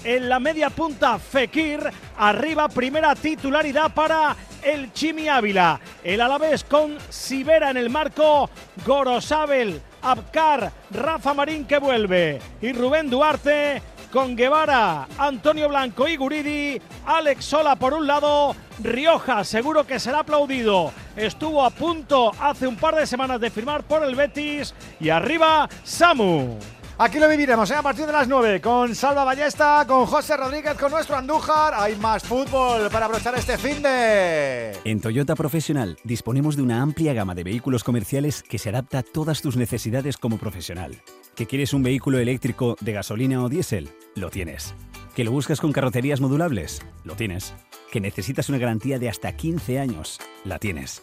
En 0.02 0.28
la 0.28 0.38
media 0.38 0.70
punta 0.70 1.18
Fekir. 1.18 1.80
Arriba 2.18 2.68
primera 2.68 3.14
titularidad 3.14 3.92
para 3.92 4.36
el 4.62 4.92
Chimi 4.92 5.28
Ávila. 5.28 5.80
El 6.02 6.20
Alavés 6.20 6.64
con 6.64 6.98
Sibera 7.08 7.70
en 7.70 7.78
el 7.78 7.90
marco. 7.90 8.50
Gorosabel, 8.84 9.80
Abkar, 10.02 10.70
Rafa 10.90 11.34
Marín 11.34 11.64
que 11.66 11.78
vuelve. 11.78 12.40
Y 12.60 12.72
Rubén 12.72 13.08
Duarte 13.08 13.93
con 14.14 14.36
Guevara, 14.36 15.08
Antonio 15.18 15.68
Blanco 15.68 16.06
y 16.06 16.16
Guridi, 16.16 16.80
Alex 17.04 17.44
Sola 17.44 17.74
por 17.74 17.94
un 17.94 18.06
lado, 18.06 18.54
Rioja 18.78 19.42
seguro 19.42 19.84
que 19.84 19.98
será 19.98 20.20
aplaudido. 20.20 20.92
Estuvo 21.16 21.64
a 21.64 21.70
punto 21.70 22.30
hace 22.40 22.68
un 22.68 22.76
par 22.76 22.94
de 22.94 23.08
semanas 23.08 23.40
de 23.40 23.50
firmar 23.50 23.82
por 23.82 24.04
el 24.04 24.14
Betis 24.14 24.72
y 25.00 25.08
arriba 25.08 25.68
Samu. 25.82 26.56
Aquí 26.96 27.18
lo 27.18 27.28
viviremos 27.28 27.68
¿eh? 27.72 27.74
a 27.74 27.82
partir 27.82 28.06
de 28.06 28.12
las 28.12 28.28
9 28.28 28.60
con 28.60 28.94
Salva 28.94 29.24
Ballesta, 29.24 29.84
con 29.86 30.06
José 30.06 30.36
Rodríguez, 30.36 30.74
con 30.74 30.92
nuestro 30.92 31.16
Andújar. 31.16 31.74
Hay 31.74 31.96
más 31.96 32.22
fútbol 32.22 32.88
para 32.88 33.06
aprovechar 33.06 33.34
este 33.34 33.58
fin 33.58 33.82
de. 33.82 34.78
En 34.84 35.00
Toyota 35.00 35.34
Profesional 35.34 35.98
disponemos 36.04 36.54
de 36.54 36.62
una 36.62 36.82
amplia 36.82 37.12
gama 37.12 37.34
de 37.34 37.42
vehículos 37.42 37.82
comerciales 37.82 38.44
que 38.44 38.58
se 38.58 38.68
adapta 38.68 38.98
a 38.98 39.02
todas 39.02 39.42
tus 39.42 39.56
necesidades 39.56 40.16
como 40.16 40.38
profesional. 40.38 41.02
¿Que 41.34 41.46
quieres 41.46 41.72
un 41.72 41.82
vehículo 41.82 42.18
eléctrico 42.18 42.76
de 42.80 42.92
gasolina 42.92 43.42
o 43.42 43.48
diésel? 43.48 43.90
Lo 44.14 44.30
tienes. 44.30 44.72
¿Que 45.16 45.24
lo 45.24 45.32
buscas 45.32 45.60
con 45.60 45.72
carrocerías 45.72 46.20
modulables? 46.20 46.80
Lo 47.02 47.16
tienes. 47.16 47.54
¿Que 47.90 48.00
necesitas 48.00 48.48
una 48.48 48.58
garantía 48.58 49.00
de 49.00 49.08
hasta 49.08 49.32
15 49.32 49.80
años? 49.80 50.20
La 50.44 50.60
tienes. 50.60 51.02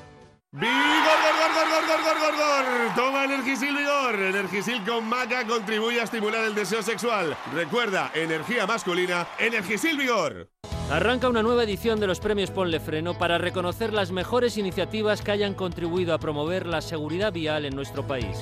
¡Vigor, 0.53 0.67
gor, 0.67 1.53
gor, 1.55 1.87
gor, 1.87 2.03
gor, 2.03 2.19
gor, 2.19 2.35
gor! 2.35 2.95
Toma 2.95 3.23
Energisil 3.23 3.73
Vigor. 3.73 4.15
Energisil 4.15 4.83
con 4.83 5.07
maca 5.07 5.47
contribuye 5.47 6.01
a 6.01 6.03
estimular 6.03 6.43
el 6.43 6.53
deseo 6.53 6.83
sexual. 6.83 7.37
Recuerda, 7.53 8.11
energía 8.13 8.67
masculina, 8.67 9.25
Energisil 9.39 9.97
Vigor. 9.97 10.49
Arranca 10.91 11.29
una 11.29 11.41
nueva 11.41 11.63
edición 11.63 12.01
de 12.01 12.07
los 12.07 12.19
premios 12.19 12.51
Ponle 12.51 12.81
Freno 12.81 13.17
para 13.17 13.37
reconocer 13.37 13.93
las 13.93 14.11
mejores 14.11 14.57
iniciativas 14.57 15.21
que 15.21 15.31
hayan 15.31 15.53
contribuido 15.53 16.13
a 16.13 16.19
promover 16.19 16.65
la 16.65 16.81
seguridad 16.81 17.31
vial 17.31 17.63
en 17.63 17.73
nuestro 17.73 18.05
país. 18.05 18.37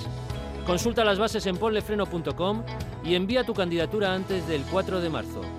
Consulta 0.65 1.03
las 1.03 1.19
bases 1.19 1.45
en 1.45 1.57
ponlefreno.com 1.57 2.63
y 3.03 3.13
envía 3.13 3.43
tu 3.43 3.53
candidatura 3.53 4.15
antes 4.15 4.47
del 4.47 4.63
4 4.63 4.99
de 4.99 5.09
marzo. 5.11 5.58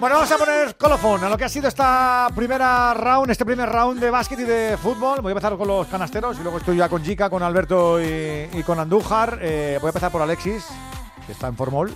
Bueno, 0.00 0.14
vamos 0.14 0.30
a 0.30 0.38
poner 0.38 0.76
colofón 0.76 1.24
a 1.24 1.28
lo 1.28 1.36
que 1.36 1.44
ha 1.44 1.48
sido 1.48 1.66
esta 1.66 2.28
primera 2.34 2.94
round, 2.94 3.32
este 3.32 3.44
primer 3.44 3.68
round 3.68 4.00
de 4.00 4.10
básquet 4.10 4.38
y 4.38 4.44
de 4.44 4.76
fútbol. 4.80 5.20
Voy 5.20 5.30
a 5.30 5.32
empezar 5.32 5.56
con 5.56 5.66
los 5.66 5.88
canasteros 5.88 6.38
y 6.38 6.42
luego 6.42 6.58
estoy 6.58 6.76
ya 6.76 6.88
con 6.88 7.02
Jica, 7.02 7.28
con 7.28 7.42
Alberto 7.42 8.00
y, 8.00 8.48
y 8.52 8.62
con 8.64 8.78
Andújar. 8.78 9.40
Eh, 9.42 9.78
voy 9.80 9.88
a 9.88 9.90
empezar 9.90 10.12
por 10.12 10.22
Alexis, 10.22 10.64
que 11.26 11.32
está 11.32 11.48
en 11.48 11.56
formol. 11.56 11.92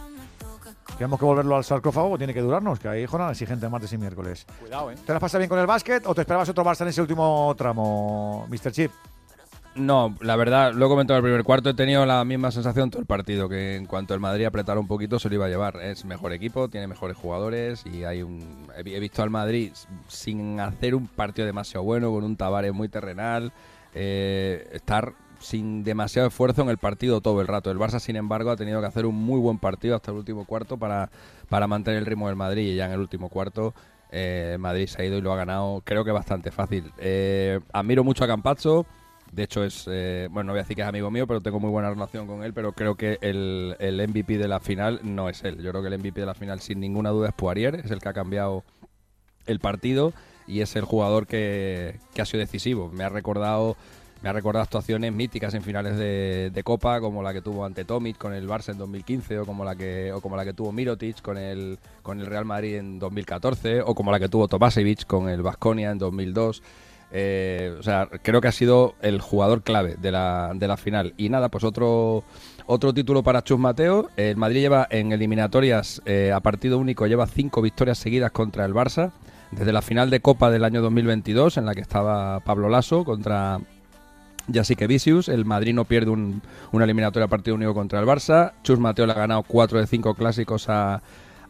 Tenemos 0.98 1.16
que 1.18 1.24
volverlo 1.24 1.56
al 1.56 1.64
sarcófago, 1.64 2.18
tiene 2.18 2.34
que 2.34 2.40
durarnos, 2.40 2.80
que 2.80 2.88
hay 2.88 3.06
jornada 3.06 3.30
exigente 3.30 3.68
martes 3.68 3.92
y 3.92 3.98
miércoles. 3.98 4.46
Cuidado, 4.58 4.90
¿eh? 4.90 4.96
¿Te 5.06 5.12
las 5.12 5.20
pasas 5.20 5.38
bien 5.38 5.48
con 5.48 5.60
el 5.60 5.66
básquet 5.66 6.04
o 6.04 6.12
te 6.12 6.22
esperabas 6.22 6.48
otro 6.48 6.64
Barça 6.64 6.82
en 6.82 6.88
ese 6.88 7.00
último 7.00 7.54
tramo, 7.56 8.48
Mr. 8.50 8.72
Chip? 8.72 8.90
No, 9.74 10.14
la 10.20 10.36
verdad, 10.36 10.74
lo 10.74 10.84
he 10.84 10.88
comentado 10.88 11.18
en 11.18 11.24
el 11.24 11.30
primer 11.30 11.44
cuarto, 11.44 11.70
he 11.70 11.74
tenido 11.74 12.04
la 12.04 12.22
misma 12.26 12.50
sensación 12.50 12.90
todo 12.90 13.00
el 13.00 13.06
partido, 13.06 13.48
que 13.48 13.76
en 13.76 13.86
cuanto 13.86 14.12
el 14.12 14.20
Madrid 14.20 14.44
apretara 14.44 14.78
un 14.78 14.86
poquito 14.86 15.18
se 15.18 15.30
lo 15.30 15.36
iba 15.36 15.46
a 15.46 15.48
llevar. 15.48 15.76
Es 15.80 16.04
mejor 16.04 16.34
equipo, 16.34 16.68
tiene 16.68 16.86
mejores 16.86 17.16
jugadores 17.16 17.86
y 17.86 18.04
hay 18.04 18.22
un... 18.22 18.66
He 18.76 19.00
visto 19.00 19.22
al 19.22 19.30
Madrid 19.30 19.72
sin 20.08 20.60
hacer 20.60 20.94
un 20.94 21.06
partido 21.06 21.46
demasiado 21.46 21.84
bueno, 21.84 22.10
con 22.10 22.22
un 22.22 22.36
Tavares 22.36 22.74
muy 22.74 22.88
terrenal, 22.88 23.50
eh, 23.94 24.68
estar 24.72 25.14
sin 25.40 25.84
demasiado 25.84 26.28
esfuerzo 26.28 26.62
en 26.62 26.68
el 26.68 26.76
partido 26.76 27.22
todo 27.22 27.40
el 27.40 27.48
rato. 27.48 27.70
El 27.70 27.78
Barça, 27.78 27.98
sin 27.98 28.16
embargo, 28.16 28.50
ha 28.50 28.56
tenido 28.56 28.78
que 28.80 28.86
hacer 28.86 29.06
un 29.06 29.14
muy 29.14 29.40
buen 29.40 29.58
partido 29.58 29.96
hasta 29.96 30.10
el 30.10 30.18
último 30.18 30.44
cuarto 30.44 30.76
para, 30.76 31.10
para 31.48 31.66
mantener 31.66 32.00
el 32.00 32.06
ritmo 32.06 32.26
del 32.26 32.36
Madrid 32.36 32.72
y 32.72 32.76
ya 32.76 32.84
en 32.84 32.92
el 32.92 33.00
último 33.00 33.30
cuarto 33.30 33.72
eh, 34.10 34.58
Madrid 34.60 34.86
se 34.86 35.00
ha 35.00 35.04
ido 35.06 35.16
y 35.16 35.22
lo 35.22 35.32
ha 35.32 35.36
ganado, 35.36 35.80
creo 35.82 36.04
que 36.04 36.12
bastante 36.12 36.50
fácil. 36.50 36.92
Eh, 36.98 37.58
admiro 37.72 38.04
mucho 38.04 38.24
a 38.24 38.26
Campazzo. 38.26 38.84
De 39.32 39.42
hecho, 39.44 39.64
es. 39.64 39.86
eh, 39.90 40.28
bueno, 40.30 40.48
no 40.48 40.52
voy 40.52 40.60
a 40.60 40.62
decir 40.62 40.76
que 40.76 40.82
es 40.82 40.88
amigo 40.88 41.10
mío, 41.10 41.26
pero 41.26 41.40
tengo 41.40 41.58
muy 41.58 41.70
buena 41.70 41.88
relación 41.88 42.26
con 42.26 42.44
él. 42.44 42.52
Pero 42.52 42.72
creo 42.72 42.94
que 42.96 43.18
el, 43.22 43.74
el 43.78 44.06
MVP 44.06 44.36
de 44.36 44.46
la 44.46 44.60
final 44.60 45.00
no 45.02 45.28
es 45.28 45.42
él. 45.42 45.56
Yo 45.62 45.70
creo 45.70 45.82
que 45.82 45.88
el 45.88 45.98
MVP 45.98 46.20
de 46.20 46.26
la 46.26 46.34
final, 46.34 46.60
sin 46.60 46.80
ninguna 46.80 47.10
duda, 47.10 47.28
es 47.28 47.34
Poirier. 47.34 47.76
Es 47.76 47.90
el 47.90 47.98
que 48.00 48.10
ha 48.10 48.12
cambiado 48.12 48.62
el 49.46 49.58
partido 49.58 50.12
y 50.46 50.60
es 50.60 50.76
el 50.76 50.84
jugador 50.84 51.26
que, 51.26 51.98
que 52.14 52.22
ha 52.22 52.26
sido 52.26 52.40
decisivo. 52.40 52.90
Me 52.92 53.04
ha 53.04 53.08
recordado. 53.08 53.76
Me 54.22 54.28
ha 54.28 54.32
recordado 54.32 54.62
actuaciones 54.62 55.12
míticas 55.12 55.52
en 55.54 55.62
finales 55.62 55.96
de, 55.96 56.50
de 56.54 56.62
Copa, 56.62 57.00
como 57.00 57.24
la 57.24 57.32
que 57.32 57.42
tuvo 57.42 57.64
ante 57.64 57.84
Tomic 57.84 58.18
con 58.18 58.32
el 58.32 58.48
Barça 58.48 58.70
en 58.70 58.78
2015, 58.78 59.40
o 59.40 59.46
como 59.46 59.64
la 59.64 59.74
que, 59.74 60.12
o 60.12 60.20
como 60.20 60.36
la 60.36 60.44
que 60.44 60.52
tuvo 60.52 60.70
Mirotic 60.70 61.20
con 61.22 61.36
el, 61.36 61.76
con 62.02 62.20
el 62.20 62.26
Real 62.26 62.44
Madrid 62.44 62.76
en 62.76 63.00
2014, 63.00 63.82
o 63.82 63.96
como 63.96 64.12
la 64.12 64.20
que 64.20 64.28
tuvo 64.28 64.46
Tomasevic 64.46 65.06
con 65.06 65.28
el 65.28 65.42
Vasconia 65.42 65.90
en 65.90 65.98
2002. 65.98 66.62
Eh, 67.12 67.76
o 67.78 67.82
sea, 67.82 68.08
creo 68.22 68.40
que 68.40 68.48
ha 68.48 68.52
sido 68.52 68.94
el 69.02 69.20
jugador 69.20 69.62
clave 69.62 69.96
de 70.00 70.10
la, 70.10 70.52
de 70.54 70.66
la 70.66 70.76
final. 70.76 71.14
Y 71.18 71.28
nada, 71.28 71.50
pues 71.50 71.62
otro, 71.62 72.24
otro 72.66 72.94
título 72.94 73.22
para 73.22 73.42
Chus 73.42 73.58
Mateo. 73.58 74.08
El 74.16 74.36
Madrid 74.36 74.60
lleva 74.60 74.86
en 74.90 75.12
eliminatorias 75.12 76.00
eh, 76.06 76.32
a 76.34 76.40
partido 76.40 76.78
único, 76.78 77.06
lleva 77.06 77.26
cinco 77.26 77.60
victorias 77.60 77.98
seguidas 77.98 78.32
contra 78.32 78.64
el 78.64 78.72
Barça. 78.72 79.12
Desde 79.50 79.72
la 79.72 79.82
final 79.82 80.08
de 80.08 80.20
Copa 80.20 80.50
del 80.50 80.64
año 80.64 80.80
2022, 80.80 81.58
en 81.58 81.66
la 81.66 81.74
que 81.74 81.82
estaba 81.82 82.40
Pablo 82.40 82.70
Lasso 82.70 83.04
contra 83.04 83.60
Jasique 84.50 84.86
Vicius. 84.86 85.28
El 85.28 85.44
Madrid 85.44 85.74
no 85.74 85.84
pierde 85.84 86.10
un, 86.10 86.40
una 86.72 86.84
eliminatoria 86.84 87.26
a 87.26 87.28
partido 87.28 87.56
único 87.56 87.74
contra 87.74 88.00
el 88.00 88.06
Barça. 88.06 88.52
Chus 88.62 88.78
Mateo 88.78 89.06
le 89.06 89.12
ha 89.12 89.16
ganado 89.16 89.42
cuatro 89.42 89.78
de 89.78 89.86
cinco 89.86 90.14
clásicos 90.14 90.70
a, 90.70 91.02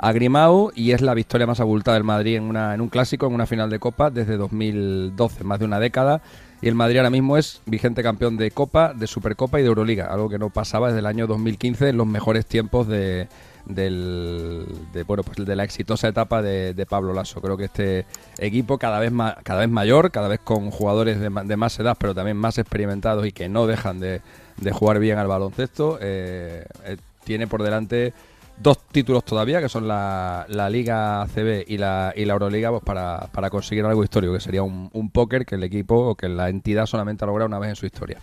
a 0.03 0.13
Grimau 0.13 0.73
y 0.75 0.91
es 0.91 1.01
la 1.01 1.15
victoria 1.15 1.47
más 1.47 1.61
abultada 1.61 1.95
del 1.95 2.05
Madrid 2.05 2.37
en, 2.37 2.43
una, 2.43 2.75
en 2.75 2.81
un 2.81 2.89
clásico, 2.89 3.27
en 3.27 3.35
una 3.35 3.47
final 3.47 3.71
de 3.71 3.79
Copa 3.79 4.11
desde 4.11 4.37
2012, 4.37 5.45
más 5.45 5.61
de 5.61 5.65
una 5.65 5.79
década. 5.79 6.21
Y 6.61 6.69
el 6.69 6.75
Madrid 6.75 6.99
ahora 6.99 7.11
mismo 7.11 7.37
es 7.37 7.61
vigente 7.67 8.03
campeón 8.03 8.37
de 8.37 8.51
Copa, 8.51 8.95
de 8.95 9.07
Supercopa 9.07 9.59
y 9.59 9.63
de 9.63 9.69
Euroliga, 9.69 10.07
algo 10.13 10.29
que 10.29 10.39
no 10.39 10.51
pasaba 10.51 10.89
desde 10.89 10.99
el 11.01 11.07
año 11.07 11.27
2015 11.27 11.89
en 11.89 11.97
los 11.97 12.07
mejores 12.07 12.47
tiempos 12.47 12.87
de, 12.89 13.29
del, 13.67 14.67
de, 14.93 15.03
bueno, 15.05 15.23
pues 15.23 15.47
de 15.47 15.57
la 15.57 15.65
exitosa 15.65 16.09
etapa 16.09 16.43
de, 16.43 16.87
Pablo 16.89 17.13
Lasso. 17.13 17.41
Creo 17.41 17.57
que 17.57 17.65
este 17.65 18.05
equipo 18.39 18.79
cada 18.79 18.99
vez, 18.99 19.13
ma- 19.13 19.37
cada 19.45 19.61
vez 19.61 19.71
mayor, 19.71 20.11
cada 20.11 20.29
vez 20.29 20.41
con 20.43 20.71
jugadores 20.71 21.21
de, 21.21 21.31
de 21.31 21.57
más 21.57 21.79
edad, 21.79 21.97
pero 21.99 22.15
también 22.15 22.37
más 22.37 22.59
experimentados 22.59 23.27
y 23.27 23.33
que 23.33 23.49
no 23.49 23.67
dejan 23.67 24.01
de, 24.01 24.21
de 24.57 24.73
jugar 24.73 24.99
bien 24.99 25.19
al 25.19 25.29
baloncesto, 25.29 25.99
eh, 26.01 26.65
eh, 26.85 26.97
tiene 27.25 27.47
por 27.47 27.63
delante 27.63 28.13
dos 28.59 28.79
títulos 28.89 29.25
todavía, 29.25 29.61
que 29.61 29.69
son 29.69 29.89
la, 29.89 30.47
la 30.49 30.71
Liga 30.71 31.27
CB 31.27 31.65
y 31.67 31.79
la, 31.79 32.13
y 32.17 32.25
la 32.25 32.33
Euroliga, 32.35 32.71
pues 32.71 32.83
para, 32.83 33.29
para 33.33 33.51
conseguir 33.51 33.85
algo 33.85 34.05
histórico, 34.05 34.33
que 34.33 34.41
sería 34.41 34.63
un, 34.63 34.91
un 34.93 35.11
póker 35.11 35.45
que 35.45 35.57
el 35.57 35.65
equipo 35.65 35.97
o 36.11 36.15
que 36.15 36.29
la 36.29 36.49
entidad 36.49 36.87
solamente 36.87 37.25
ha 37.25 37.27
logrado 37.27 37.49
una 37.49 37.59
vez 37.59 37.71
en 37.71 37.77
su 37.77 37.87
historia. 37.87 38.21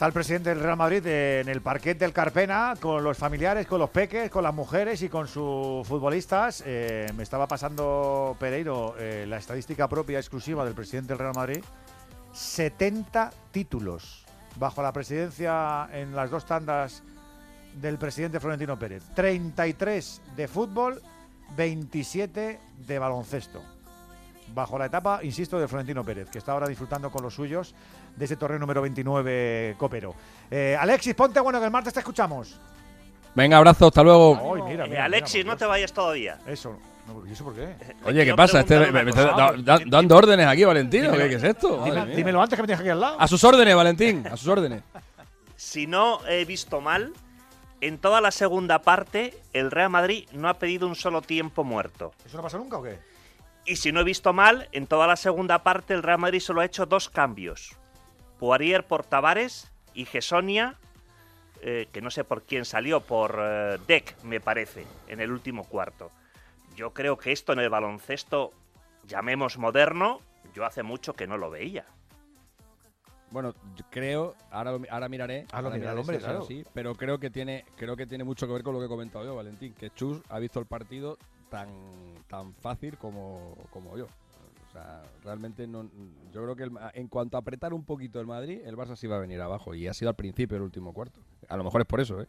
Está 0.00 0.06
el 0.06 0.12
presidente 0.14 0.48
del 0.48 0.60
Real 0.60 0.78
Madrid 0.78 1.04
en 1.06 1.48
el 1.50 1.60
parquet 1.60 1.98
del 1.98 2.14
Carpena 2.14 2.74
con 2.80 3.04
los 3.04 3.18
familiares, 3.18 3.66
con 3.66 3.80
los 3.80 3.90
peques, 3.90 4.30
con 4.30 4.42
las 4.42 4.54
mujeres 4.54 5.02
y 5.02 5.10
con 5.10 5.28
sus 5.28 5.86
futbolistas. 5.86 6.62
Eh, 6.64 7.06
me 7.16 7.22
estaba 7.22 7.46
pasando 7.46 8.34
Pereiro 8.40 8.94
eh, 8.98 9.26
la 9.28 9.36
estadística 9.36 9.88
propia 9.88 10.18
exclusiva 10.18 10.64
del 10.64 10.72
presidente 10.72 11.08
del 11.08 11.18
Real 11.18 11.34
Madrid. 11.34 11.62
70 12.32 13.30
títulos 13.50 14.24
bajo 14.56 14.82
la 14.82 14.92
presidencia 14.92 15.88
en 15.92 16.16
las 16.16 16.30
dos 16.30 16.46
tandas 16.46 17.02
del 17.74 17.98
presidente 17.98 18.40
Florentino 18.40 18.78
Pérez. 18.78 19.02
33 19.14 20.22
de 20.36 20.48
fútbol, 20.48 21.00
27 21.56 22.58
de 22.86 22.98
baloncesto 22.98 23.62
bajo 24.52 24.76
la 24.78 24.86
etapa, 24.86 25.20
insisto, 25.22 25.60
de 25.60 25.68
Florentino 25.68 26.02
Pérez, 26.04 26.28
que 26.28 26.38
está 26.38 26.50
ahora 26.52 26.66
disfrutando 26.66 27.08
con 27.12 27.22
los 27.22 27.32
suyos 27.32 27.72
de 28.16 28.24
ese 28.24 28.34
torneo 28.36 28.58
número 28.58 28.82
29 28.82 29.76
Copero. 29.78 30.12
Eh, 30.50 30.76
Alexis, 30.78 31.14
ponte 31.14 31.38
bueno 31.38 31.60
que 31.60 31.66
el 31.66 31.70
martes 31.70 31.92
te 31.94 32.00
escuchamos. 32.00 32.58
Venga, 33.32 33.58
abrazo, 33.58 33.86
hasta 33.86 34.02
luego. 34.02 34.56
Ay, 34.56 34.62
mira, 34.62 34.86
Eh, 34.86 34.88
mira, 34.88 35.04
Alexis, 35.04 35.46
no 35.46 35.56
te 35.56 35.64
vayas 35.66 35.92
todavía. 35.92 36.36
Eso. 36.48 36.76
No, 37.06 37.24
¿y 37.24 37.30
eso 37.32 37.44
por 37.44 37.54
qué? 37.54 37.76
Oye, 38.04 38.24
¿qué 38.24 38.34
pasa? 38.34 38.58
Este, 38.60 38.90
me, 38.90 39.04
me 39.04 39.10
está 39.10 39.26
da- 39.26 39.52
da- 39.56 39.80
dando 39.86 40.16
órdenes 40.16 40.46
aquí, 40.48 40.64
Valentino. 40.64 41.12
¿Qué, 41.12 41.28
qué 41.28 41.34
es 41.36 41.44
esto? 41.44 41.84
Dímelo 42.16 42.42
antes 42.42 42.56
que 42.56 42.62
me 42.62 42.66
tienes 42.66 42.80
aquí 42.80 42.88
al 42.90 42.98
lado. 43.00 43.20
A 43.20 43.28
sus 43.28 43.44
órdenes, 43.44 43.76
Valentín, 43.76 44.26
a 44.26 44.36
sus 44.36 44.48
órdenes. 44.48 44.82
Si 45.54 45.86
no 45.86 46.26
he 46.26 46.44
visto 46.46 46.80
mal, 46.80 47.12
en 47.80 47.98
toda 47.98 48.20
la 48.20 48.30
segunda 48.30 48.82
parte, 48.82 49.34
el 49.52 49.70
Real 49.70 49.90
Madrid 49.90 50.28
no 50.32 50.48
ha 50.48 50.54
pedido 50.54 50.86
un 50.86 50.96
solo 50.96 51.22
tiempo 51.22 51.64
muerto. 51.64 52.12
¿Eso 52.24 52.36
no 52.36 52.42
pasa 52.42 52.58
nunca 52.58 52.78
o 52.78 52.82
qué? 52.82 52.98
Y 53.64 53.76
si 53.76 53.92
no 53.92 54.00
he 54.00 54.04
visto 54.04 54.32
mal, 54.32 54.68
en 54.72 54.86
toda 54.86 55.06
la 55.06 55.16
segunda 55.16 55.62
parte, 55.62 55.94
el 55.94 56.02
Real 56.02 56.18
Madrid 56.18 56.40
solo 56.40 56.60
ha 56.60 56.64
hecho 56.64 56.86
dos 56.86 57.08
cambios: 57.08 57.76
Poirier 58.38 58.86
por 58.86 59.04
Tavares 59.04 59.70
y 59.94 60.04
Gesonia, 60.04 60.76
eh, 61.62 61.88
que 61.92 62.00
no 62.00 62.10
sé 62.10 62.24
por 62.24 62.42
quién 62.42 62.64
salió, 62.64 63.00
por 63.00 63.38
eh, 63.40 63.78
Deck, 63.86 64.16
me 64.24 64.40
parece, 64.40 64.86
en 65.08 65.20
el 65.20 65.30
último 65.30 65.64
cuarto. 65.64 66.10
Yo 66.74 66.92
creo 66.92 67.18
que 67.18 67.32
esto 67.32 67.52
en 67.52 67.58
el 67.58 67.68
baloncesto, 67.68 68.52
llamemos 69.06 69.58
moderno, 69.58 70.20
yo 70.54 70.64
hace 70.64 70.82
mucho 70.82 71.14
que 71.14 71.26
no 71.26 71.36
lo 71.36 71.50
veía. 71.50 71.84
Bueno, 73.30 73.54
yo 73.76 73.84
creo, 73.90 74.34
ahora, 74.50 74.72
lo 74.72 74.78
mi- 74.80 74.88
ahora 74.90 75.08
miraré. 75.08 75.46
Ah, 75.52 75.60
lo 75.62 75.68
ahora 75.68 75.78
miraré 75.78 76.00
hombre, 76.00 76.18
claro. 76.18 76.46
pero 76.74 76.94
creo 76.94 77.18
que 77.18 77.30
tiene, 77.30 77.64
creo 77.76 77.96
que 77.96 78.06
tiene 78.06 78.24
mucho 78.24 78.46
que 78.46 78.52
ver 78.52 78.62
con 78.62 78.74
lo 78.74 78.80
que 78.80 78.86
he 78.86 78.88
comentado 78.88 79.24
yo, 79.24 79.36
Valentín, 79.36 79.72
que 79.74 79.90
Chus 79.90 80.20
ha 80.28 80.38
visto 80.40 80.58
el 80.58 80.66
partido 80.66 81.16
tan, 81.48 81.68
tan 82.28 82.54
fácil 82.54 82.98
como, 82.98 83.56
como 83.70 83.96
yo. 83.96 84.06
O 84.06 84.72
sea, 84.72 85.02
realmente 85.24 85.66
no, 85.66 85.84
yo 86.32 86.42
creo 86.42 86.54
que 86.56 86.62
el 86.64 86.70
Ma- 86.70 86.90
en 86.94 87.08
cuanto 87.08 87.36
a 87.36 87.40
apretar 87.40 87.72
un 87.74 87.84
poquito 87.84 88.20
el 88.20 88.26
Madrid, 88.26 88.60
el 88.64 88.76
Barça 88.76 88.94
sí 88.96 89.06
va 89.08 89.16
a 89.16 89.20
venir 89.20 89.40
abajo 89.40 89.74
y 89.74 89.86
ha 89.88 89.94
sido 89.94 90.08
al 90.10 90.14
principio 90.16 90.56
el 90.56 90.62
último 90.62 90.92
cuarto. 90.92 91.18
A 91.48 91.56
lo 91.56 91.64
mejor 91.64 91.80
es 91.80 91.86
por 91.88 92.00
eso, 92.00 92.20
¿eh? 92.20 92.26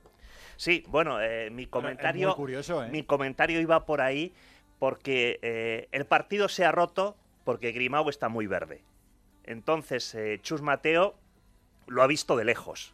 Sí, 0.56 0.84
bueno, 0.88 1.22
eh, 1.22 1.50
mi 1.52 1.66
comentario, 1.68 2.36
curioso, 2.36 2.84
¿eh? 2.84 2.90
mi 2.90 3.04
comentario 3.04 3.60
iba 3.62 3.86
por 3.86 4.02
ahí 4.02 4.34
porque 4.80 5.40
eh, 5.44 5.88
el 5.92 6.06
partido 6.06 6.48
se 6.50 6.66
ha 6.66 6.72
roto 6.72 7.16
porque 7.44 7.72
Grimao 7.72 8.10
está 8.10 8.28
muy 8.30 8.48
verde. 8.48 8.82
Entonces, 9.44 10.14
eh, 10.16 10.40
Chus 10.42 10.62
Mateo 10.62 11.16
lo 11.88 12.04
ha 12.04 12.08
visto 12.08 12.36
de 12.36 12.46
lejos. 12.46 12.94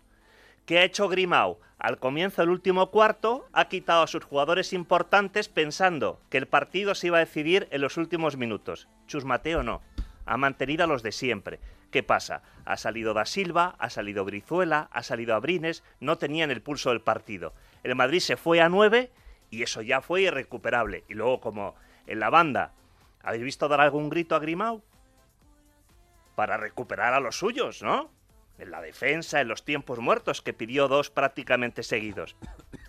¿Qué 0.65 0.79
ha 0.79 0.83
hecho 0.83 1.07
Grimao? 1.07 1.59
Al 1.79 1.99
comienzo 1.99 2.41
del 2.41 2.49
último 2.49 2.91
cuarto 2.91 3.47
ha 3.53 3.69
quitado 3.69 4.03
a 4.03 4.07
sus 4.07 4.23
jugadores 4.23 4.73
importantes 4.73 5.47
pensando 5.47 6.19
que 6.29 6.37
el 6.37 6.47
partido 6.47 6.95
se 6.95 7.07
iba 7.07 7.17
a 7.17 7.21
decidir 7.21 7.67
en 7.71 7.81
los 7.81 7.97
últimos 7.97 8.35
minutos. 8.35 8.87
Chus 9.07 9.23
Mateo 9.23 9.63
no. 9.63 9.81
Ha 10.25 10.37
mantenido 10.37 10.83
a 10.83 10.87
los 10.87 11.03
de 11.03 11.11
siempre. 11.13 11.59
¿Qué 11.91 12.03
pasa? 12.03 12.41
Ha 12.65 12.75
salido 12.75 13.13
Da 13.13 13.25
Silva, 13.25 13.75
ha 13.79 13.89
salido 13.89 14.25
Brizuela, 14.25 14.89
ha 14.91 15.03
salido 15.03 15.35
Abrines, 15.35 15.83
no 16.01 16.17
tenían 16.17 16.51
el 16.51 16.61
pulso 16.61 16.89
del 16.89 17.01
partido. 17.01 17.53
El 17.83 17.95
Madrid 17.95 18.19
se 18.19 18.35
fue 18.35 18.59
a 18.59 18.67
9 18.67 19.11
y 19.49 19.63
eso 19.63 19.81
ya 19.81 20.01
fue 20.01 20.23
irrecuperable. 20.23 21.05
Y 21.07 21.13
luego, 21.13 21.39
como 21.39 21.75
en 22.07 22.19
la 22.19 22.29
banda, 22.29 22.73
¿habéis 23.21 23.43
visto 23.43 23.69
dar 23.69 23.79
algún 23.79 24.09
grito 24.09 24.35
a 24.35 24.39
Grimao? 24.39 24.83
Para 26.37 26.57
recuperar 26.57 27.15
a 27.15 27.19
los 27.19 27.39
suyos, 27.39 27.81
¿no? 27.81 28.11
En 28.59 28.69
la 28.69 28.79
defensa, 28.79 29.41
en 29.41 29.47
los 29.47 29.65
tiempos 29.65 29.97
muertos, 29.97 30.43
que 30.43 30.53
pidió 30.53 30.87
dos 30.87 31.09
prácticamente 31.09 31.81
seguidos. 31.81 32.35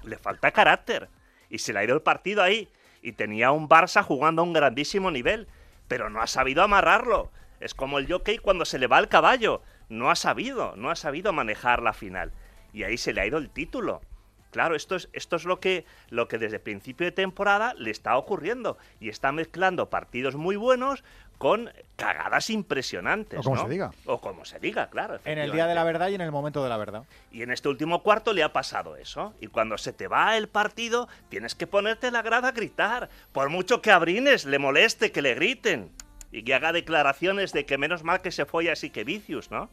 Le 0.05 0.18
falta 0.18 0.51
carácter. 0.51 1.09
Y 1.49 1.60
se 1.60 1.73
le 1.73 1.78
ha 1.78 1.85
ido 1.85 1.94
el 1.94 2.02
partido 2.02 2.43
ahí. 2.43 2.68
Y 3.01 3.12
tenía 3.12 3.51
un 3.51 3.67
Barça 3.67 4.02
jugando 4.02 4.43
a 4.43 4.44
un 4.44 4.52
grandísimo 4.52 5.10
nivel. 5.10 5.49
Pero 5.89 6.10
no 6.10 6.20
ha 6.20 6.27
sabido 6.27 6.62
amarrarlo. 6.62 7.31
Es 7.59 7.73
como 7.73 7.99
el 7.99 8.07
jockey 8.07 8.36
cuando 8.36 8.67
se 8.67 8.78
le 8.78 8.86
va 8.86 8.99
el 8.99 9.09
caballo. 9.09 9.62
No 9.89 10.10
ha 10.10 10.15
sabido, 10.15 10.77
no 10.77 10.91
ha 10.91 10.94
sabido 10.94 11.33
manejar 11.33 11.83
la 11.83 11.94
final. 11.94 12.35
Y 12.75 12.83
ahí 12.83 12.99
se 12.99 13.15
le 13.15 13.23
ha 13.23 13.27
ido 13.27 13.39
el 13.39 13.49
título. 13.49 14.02
Claro, 14.51 14.75
esto 14.75 14.94
es, 14.94 15.09
esto 15.15 15.36
es 15.36 15.47
lo, 15.47 15.59
que, 15.59 15.86
lo 16.10 16.28
que 16.28 16.36
desde 16.36 16.59
principio 16.59 17.07
de 17.07 17.12
temporada 17.12 17.73
le 17.75 17.91
está 17.91 18.17
ocurriendo 18.18 18.77
y 18.99 19.09
está 19.09 19.33
mezclando 19.33 19.91
partidos 19.91 20.36
muy 20.36 20.57
buenos 20.57 21.02
con 21.39 21.70
cagadas 21.97 22.50
impresionantes. 22.50 23.39
O 23.39 23.42
como 23.42 23.57
¿no? 23.57 23.62
se 23.62 23.68
diga. 23.68 23.92
O 24.07 24.20
como 24.20 24.44
se 24.44 24.58
diga, 24.58 24.89
claro. 24.91 25.18
En 25.25 25.39
el 25.39 25.52
día 25.52 25.67
de 25.67 25.75
la 25.75 25.84
verdad 25.84 26.08
y 26.08 26.15
en 26.15 26.20
el 26.20 26.33
momento 26.33 26.62
de 26.62 26.68
la 26.68 26.76
verdad. 26.76 27.05
Y 27.31 27.42
en 27.42 27.50
este 27.50 27.68
último 27.68 28.02
cuarto 28.02 28.33
le 28.33 28.42
ha 28.42 28.52
pasado 28.52 28.97
eso. 28.97 29.34
Y 29.41 29.47
cuando 29.47 29.78
se 29.78 29.92
te 29.92 30.08
va 30.08 30.36
el 30.36 30.49
partido, 30.49 31.08
tienes 31.28 31.55
que 31.55 31.67
ponerte 31.67 32.10
la 32.10 32.23
grada 32.23 32.49
a 32.49 32.52
gritar. 32.52 33.08
Por 33.33 33.49
mucho 33.49 33.81
que 33.81 33.91
Abrines 33.91 34.44
le 34.44 34.58
moleste 34.58 35.12
que 35.12 35.23
le 35.23 35.34
griten. 35.34 35.91
Y 36.31 36.42
que 36.42 36.55
haga 36.55 36.73
declaraciones 36.73 37.52
de 37.52 37.65
que 37.65 37.78
menos 37.78 38.05
mal 38.05 38.20
que 38.20 38.33
se 38.33 38.44
folla 38.44 38.73
así 38.73 38.91
que 38.91 39.05
vicios, 39.05 39.50
¿no? 39.50 39.70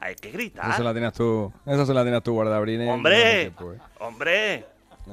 Hay 0.00 0.16
que 0.16 0.32
gritar. 0.32 0.64
Esa 0.66 0.78
se 0.78 0.82
la 0.82 0.92
tienes 0.92 1.12
tú, 1.12 1.52
esa 1.64 1.86
se 1.86 1.94
la 1.94 2.02
tienes 2.02 2.24
tú, 2.24 2.32
guardabrines. 2.32 2.88
¡Hombre! 2.88 3.44
No 3.44 3.50
sé, 3.50 3.52
pues. 3.56 3.80
¡Hombre! 4.00 4.71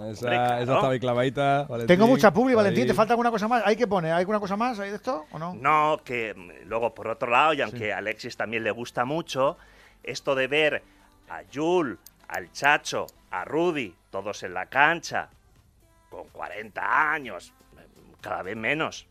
Esa, 0.10 0.28
claro. 0.28 0.64
esa 0.64 0.74
estaba 0.74 0.94
ahí 0.94 1.00
clavadita. 1.00 1.66
Valentín. 1.68 1.88
Tengo 1.88 2.08
mucha 2.08 2.32
publi, 2.32 2.54
Valentín. 2.54 2.84
Ahí. 2.84 2.88
¿Te 2.90 2.94
falta 2.94 3.14
alguna 3.14 3.32
cosa 3.32 3.48
más? 3.48 3.64
¿Hay 3.66 3.76
que 3.76 3.88
poner 3.88 4.12
alguna 4.12 4.40
cosa 4.40 4.56
más 4.56 4.80
ahí 4.80 4.90
de 4.90 4.98
esto 4.98 5.26
o 5.32 5.40
no? 5.40 5.56
No, 5.56 6.00
que 6.04 6.34
mm, 6.36 6.68
luego 6.68 6.94
por 6.94 7.08
otro 7.08 7.30
lado, 7.30 7.54
y 7.54 7.62
aunque 7.62 7.92
a 7.92 7.98
Alexis 7.98 8.38
también 8.38 8.64
le 8.64 8.72
gusta 8.72 9.06
mucho, 9.06 9.58
esto 10.04 10.36
de 10.36 10.48
ver 10.48 10.84
a 11.30 11.42
Jul, 11.52 11.98
al 12.28 12.52
Chacho, 12.52 13.08
a 13.32 13.46
Rudy, 13.46 13.96
todos 14.12 14.44
en 14.44 14.54
la 14.54 14.68
cancha, 14.68 15.30
con 16.10 16.28
40 16.30 17.12
años, 17.12 17.54
mm, 17.74 18.14
cada 18.22 18.44
vez 18.44 18.56
menos. 18.56 19.08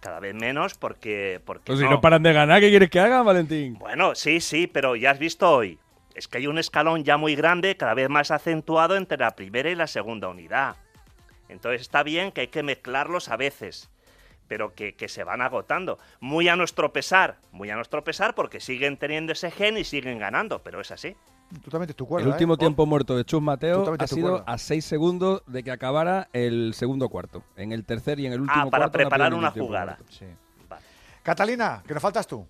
Cada 0.00 0.20
vez 0.20 0.34
menos 0.34 0.74
porque... 0.74 1.40
porque 1.44 1.64
Pues 1.66 1.78
si 1.78 1.84
no 1.86 2.00
paran 2.00 2.22
de 2.22 2.32
ganar, 2.32 2.60
¿qué 2.60 2.68
quieres 2.68 2.90
que 2.90 3.00
hagan, 3.00 3.24
Valentín? 3.24 3.74
Bueno, 3.78 4.14
sí, 4.14 4.40
sí, 4.40 4.66
pero 4.66 4.94
ya 4.94 5.10
has 5.10 5.18
visto 5.18 5.50
hoy. 5.50 5.78
Es 6.16 6.28
que 6.28 6.38
hay 6.38 6.46
un 6.46 6.58
escalón 6.58 7.04
ya 7.04 7.18
muy 7.18 7.36
grande, 7.36 7.76
cada 7.76 7.92
vez 7.92 8.08
más 8.08 8.30
acentuado 8.30 8.96
entre 8.96 9.18
la 9.18 9.36
primera 9.36 9.68
y 9.70 9.74
la 9.74 9.86
segunda 9.86 10.28
unidad. 10.28 10.76
Entonces 11.50 11.82
está 11.82 12.02
bien 12.02 12.32
que 12.32 12.40
hay 12.40 12.48
que 12.48 12.62
mezclarlos 12.62 13.28
a 13.28 13.36
veces, 13.36 13.90
pero 14.48 14.74
que, 14.74 14.94
que 14.94 15.08
se 15.08 15.24
van 15.24 15.42
agotando. 15.42 15.98
Muy 16.20 16.48
a 16.48 16.56
nuestro 16.56 16.90
pesar, 16.90 17.36
muy 17.52 17.68
a 17.68 17.76
nuestro 17.76 18.02
pesar 18.02 18.34
porque 18.34 18.60
siguen 18.60 18.96
teniendo 18.96 19.32
ese 19.32 19.50
gen 19.50 19.76
y 19.76 19.84
siguen 19.84 20.18
ganando, 20.18 20.62
pero 20.62 20.80
es 20.80 20.90
así. 20.90 21.14
También 21.70 21.92
tu 21.92 22.04
El 22.04 22.08
cuerda, 22.08 22.28
último 22.30 22.54
¿eh? 22.54 22.56
tiempo 22.56 22.86
muerto 22.86 23.14
de 23.14 23.24
Chus 23.26 23.42
Mateo 23.42 23.80
Totalmente 23.80 24.04
ha 24.04 24.08
sido 24.08 24.30
cuerda. 24.38 24.52
a 24.52 24.56
6 24.58 24.84
segundos 24.86 25.42
de 25.46 25.62
que 25.62 25.70
acabara 25.70 26.28
el 26.32 26.72
segundo 26.72 27.10
cuarto. 27.10 27.44
En 27.56 27.72
el 27.72 27.84
tercer 27.84 28.18
y 28.20 28.26
en 28.26 28.32
el 28.32 28.40
último 28.40 28.62
Ah, 28.62 28.70
para 28.70 28.84
cuarto 28.84 28.98
preparar 28.98 29.34
una 29.34 29.50
jugada. 29.50 29.98
Catalina, 31.22 31.82
que 31.86 31.92
nos 31.94 32.02
faltas 32.02 32.26
tú. 32.26 32.46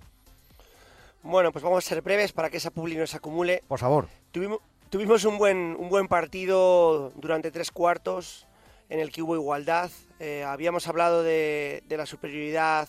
Bueno, 1.27 1.51
pues 1.53 1.63
vamos 1.65 1.85
a 1.85 1.89
ser 1.89 2.03
breves 2.03 2.33
para 2.33 2.51
que 2.51 2.59
esa 2.59 2.71
publi 2.71 2.97
no 2.97 3.07
se 3.07 3.17
acumule. 3.17 3.63
Por 3.67 3.79
favor. 3.81 4.07
Tuvimos, 4.31 4.61
tuvimos 4.91 5.25
un, 5.25 5.39
buen, 5.39 5.77
un 5.79 5.89
buen 5.89 6.07
partido 6.09 7.11
durante 7.17 7.51
tres 7.51 7.71
cuartos 7.73 8.47
en 8.89 9.01
el 9.01 9.11
que 9.11 9.23
hubo 9.23 9.35
igualdad. 9.35 9.91
Eh, 10.21 10.45
habíamos 10.45 10.87
hablado 10.87 11.23
de, 11.25 11.83
de 11.89 11.97
la 11.97 12.07
superioridad 12.07 12.89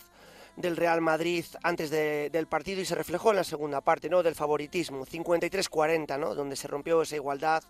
del 0.56 0.77
Real 0.77 1.01
Madrid 1.01 1.45
antes 1.64 1.90
de- 1.90 2.30
del 2.32 2.48
partido 2.48 2.80
y 2.82 2.85
se 2.85 2.95
reflejó 2.95 3.32
en 3.32 3.38
la 3.38 3.43
segunda 3.43 3.82
parte, 3.82 4.09
¿no? 4.09 4.22
Del 4.24 4.35
favoritismo, 4.35 5.06
53-40, 5.06 6.19
¿no? 6.19 6.35
Donde 6.35 6.56
se 6.56 6.67
rompió 6.67 7.01
esa 7.01 7.16
igualdad. 7.16 7.64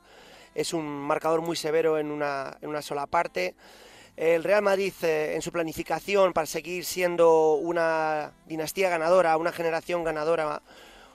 Es 0.53 0.73
un 0.73 0.85
marcador 0.85 1.41
muy 1.41 1.55
severo 1.55 1.97
en 1.97 2.11
una, 2.11 2.57
en 2.61 2.69
una 2.69 2.81
sola 2.81 3.05
parte. 3.07 3.55
El 4.17 4.43
Real 4.43 4.63
Madrid 4.63 4.93
eh, 5.03 5.35
en 5.35 5.43
su 5.43 5.51
planificación 5.51 6.33
para 6.33 6.47
seguir 6.47 6.85
siendo 6.85 7.53
una 7.53 8.31
dinastía 8.47 8.89
ganadora, 8.89 9.37
una 9.37 9.51
generación 9.51 10.03
ganadora, 10.03 10.63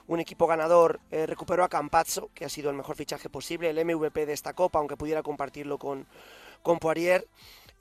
un 0.07 0.21
equipo 0.21 0.47
ganador, 0.47 1.01
eh, 1.11 1.25
recuperó 1.25 1.65
a 1.65 1.69
Campazzo, 1.69 2.29
que 2.33 2.45
ha 2.45 2.49
sido 2.49 2.69
el 2.69 2.77
mejor 2.77 2.95
fichaje 2.95 3.27
posible, 3.27 3.69
el 3.69 3.85
MVP 3.85 4.25
de 4.25 4.31
esta 4.31 4.53
Copa, 4.53 4.79
aunque 4.79 4.95
pudiera 4.95 5.21
compartirlo 5.21 5.77
con, 5.77 6.07
con 6.61 6.79
Poirier. 6.79 7.27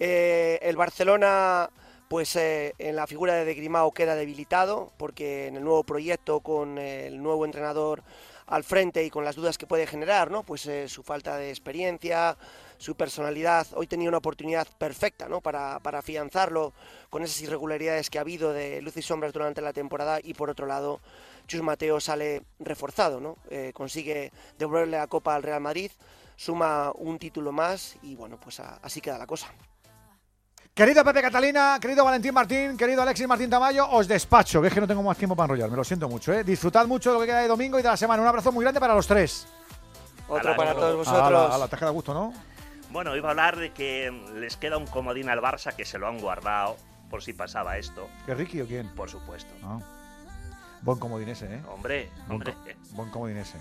Eh, 0.01 0.59
el 0.61 0.75
Barcelona, 0.75 1.71
pues 2.09 2.35
en 2.35 2.97
la 2.97 3.07
figura 3.07 3.35
de, 3.35 3.45
de 3.45 3.55
Grimao 3.55 3.93
queda 3.93 4.17
debilitado, 4.17 4.93
porque 4.97 5.47
en 5.47 5.55
el 5.55 5.63
nuevo 5.63 5.85
proyecto, 5.85 6.41
con 6.41 6.79
el 6.79 7.23
nuevo 7.23 7.45
entrenador 7.45 8.03
al 8.49 8.65
frente 8.65 9.05
y 9.05 9.11
con 9.11 9.25
las 9.25 9.37
dudas 9.37 9.57
que 9.57 9.69
puede 9.69 9.87
generar, 9.87 10.33
¿no? 10.33 10.43
Pues 10.43 10.69
su 10.89 11.05
falta 11.05 11.37
de 11.37 11.51
experiencia, 11.51 12.37
su 12.83 12.97
personalidad. 12.97 13.67
Hoy 13.77 13.87
tenía 13.87 14.09
una 14.09 14.19
oportunidad 14.19 14.67
perfecta, 14.77 15.29
¿no? 15.29 15.41
Para, 15.41 15.79
para 15.79 16.01
afianzarlo 16.01 16.73
con 17.11 17.23
esas 17.23 17.41
irregularidades 17.43 18.11
que 18.11 18.19
ha 18.19 18.23
habido 18.23 18.53
de 18.53 18.83
luz 18.83 18.97
y 18.97 19.03
sombras 19.03 19.33
durante 19.33 19.61
la 19.61 19.73
temporada 19.73 20.19
y 20.23 20.35
por 20.35 20.51
otro 20.51 20.67
lado, 20.67 21.01
Chus 21.47 21.63
Mateo 21.63 22.01
sale 22.01 22.43
reforzado, 22.59 23.21
¿no? 23.21 23.37
Eh, 23.51 23.71
consigue 23.73 24.33
devolverle 24.59 24.99
la 24.99 25.07
copa 25.07 25.37
al 25.37 25.45
Real 25.45 25.61
Madrid, 25.61 25.93
suma 26.35 26.91
un 26.97 27.21
título 27.21 27.53
más 27.53 27.95
y 28.03 28.17
bueno, 28.17 28.37
pues 28.43 28.59
a- 28.59 28.81
así 28.83 29.01
queda 29.01 29.17
la 29.17 29.27
cosa. 29.29 29.47
Querido 30.75 31.05
Pepe 31.05 31.23
Catalina, 31.23 31.79
querido 31.81 32.05
Valentín 32.05 32.35
Martín, 32.35 32.77
querido 32.77 33.03
Alexis 33.03 33.29
Martín 33.29 33.49
Tamayo, 33.51 33.89
os 33.91 34.09
despacho, 34.09 34.61
que 34.61 34.69
es 34.69 34.75
que 34.75 34.81
no 34.81 34.89
tengo 34.89 35.03
más 35.05 35.17
tiempo 35.19 35.37
para 35.37 35.45
enrollar, 35.53 35.71
me 35.71 35.77
lo 35.77 35.85
siento 35.85 36.09
mucho, 36.09 36.33
¿eh? 36.33 36.43
Disfrutad 36.43 36.87
mucho 36.87 37.11
de 37.11 37.15
lo 37.15 37.21
que 37.21 37.27
queda 37.27 37.41
de 37.43 37.49
domingo 37.49 37.79
y 37.79 37.83
de 37.83 37.89
la 37.91 37.97
semana. 37.97 38.23
Un 38.23 38.29
abrazo 38.29 38.51
muy 38.51 38.65
grande 38.65 38.81
para 38.81 38.95
los 38.95 39.07
tres. 39.07 39.47
Otro 40.29 40.57
para 40.57 40.73
todos 40.75 40.97
vosotros. 40.97 41.71
Te 41.71 41.77
quedado 41.77 41.93
gusto, 41.93 42.15
¿no? 42.15 42.33
Bueno, 42.93 43.17
iba 43.17 43.29
a 43.29 43.31
hablar 43.31 43.57
de 43.57 43.73
que 43.73 44.11
les 44.35 44.57
queda 44.57 44.77
un 44.77 44.87
comodín 44.87 45.29
al 45.29 45.41
Barça 45.41 45.75
que 45.75 45.85
se 45.85 45.99
lo 45.99 46.07
han 46.09 46.19
guardado 46.21 46.77
por 47.11 47.23
si 47.23 47.33
pasaba 47.33 47.79
esto. 47.79 48.09
¿Que 48.27 48.35
Ricky 48.35 48.61
o 48.61 48.67
quién? 48.67 48.89
Por 48.95 49.09
supuesto. 49.09 49.53
Ah. 49.65 49.79
Buen 50.83 50.99
comodinese, 50.99 51.47
¿eh? 51.47 51.63
Hombre, 51.69 52.11
Buen, 52.27 52.31
hombre. 52.33 52.53
co- 52.55 52.95
buen 52.97 53.11
comodinese. 53.11 53.59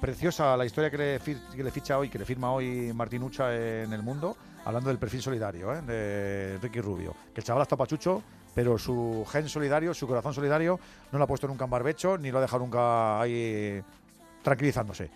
Preciosa 0.00 0.56
la 0.56 0.64
historia 0.64 0.90
que 0.90 0.98
le, 0.98 1.18
fi- 1.20 1.38
que 1.54 1.62
le 1.62 1.70
ficha 1.70 1.96
hoy, 1.98 2.08
que 2.08 2.18
le 2.18 2.24
firma 2.24 2.50
hoy 2.52 2.92
Martín 2.92 3.22
Ucha 3.22 3.54
en 3.54 3.92
El 3.92 4.02
Mundo, 4.02 4.36
hablando 4.64 4.88
del 4.88 4.98
perfil 4.98 5.22
solidario 5.22 5.72
¿eh? 5.74 5.82
de 5.82 6.58
Ricky 6.60 6.80
Rubio. 6.80 7.14
Que 7.34 7.40
el 7.40 7.44
chaval 7.44 7.62
está 7.62 7.76
pachucho, 7.76 8.22
pero 8.54 8.78
su 8.78 9.24
gen 9.30 9.48
solidario, 9.48 9.94
su 9.94 10.08
corazón 10.08 10.34
solidario, 10.34 10.80
no 11.12 11.18
lo 11.18 11.24
ha 11.24 11.28
puesto 11.28 11.46
nunca 11.46 11.64
en 11.64 11.70
barbecho, 11.70 12.18
ni 12.18 12.30
lo 12.32 12.38
ha 12.38 12.40
dejado 12.40 12.64
nunca 12.64 13.20
ahí 13.20 13.80
tranquilizándose. 14.42 15.08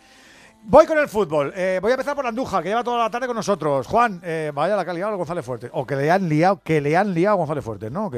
Voy 0.68 0.84
con 0.84 0.98
el 0.98 1.06
fútbol. 1.06 1.52
Eh, 1.54 1.78
voy 1.80 1.92
a 1.92 1.94
empezar 1.94 2.16
por 2.16 2.26
Andújar, 2.26 2.60
que 2.60 2.70
lleva 2.70 2.82
toda 2.82 2.98
la 2.98 3.08
tarde 3.08 3.28
con 3.28 3.36
nosotros. 3.36 3.86
Juan, 3.86 4.20
eh, 4.24 4.50
vaya 4.52 4.74
la 4.74 4.84
que 4.84 4.90
ha 4.90 4.94
liado 4.94 5.16
González 5.16 5.44
Fuerte. 5.44 5.70
O 5.72 5.86
que 5.86 5.94
le 5.94 6.10
han 6.10 6.28
liado, 6.28 6.60
que 6.60 6.80
le 6.80 6.96
han 6.96 7.14
liado 7.14 7.34
a 7.34 7.38
González 7.38 7.64
Fuerte, 7.64 7.88
¿no? 7.88 8.06
¿O? 8.06 8.12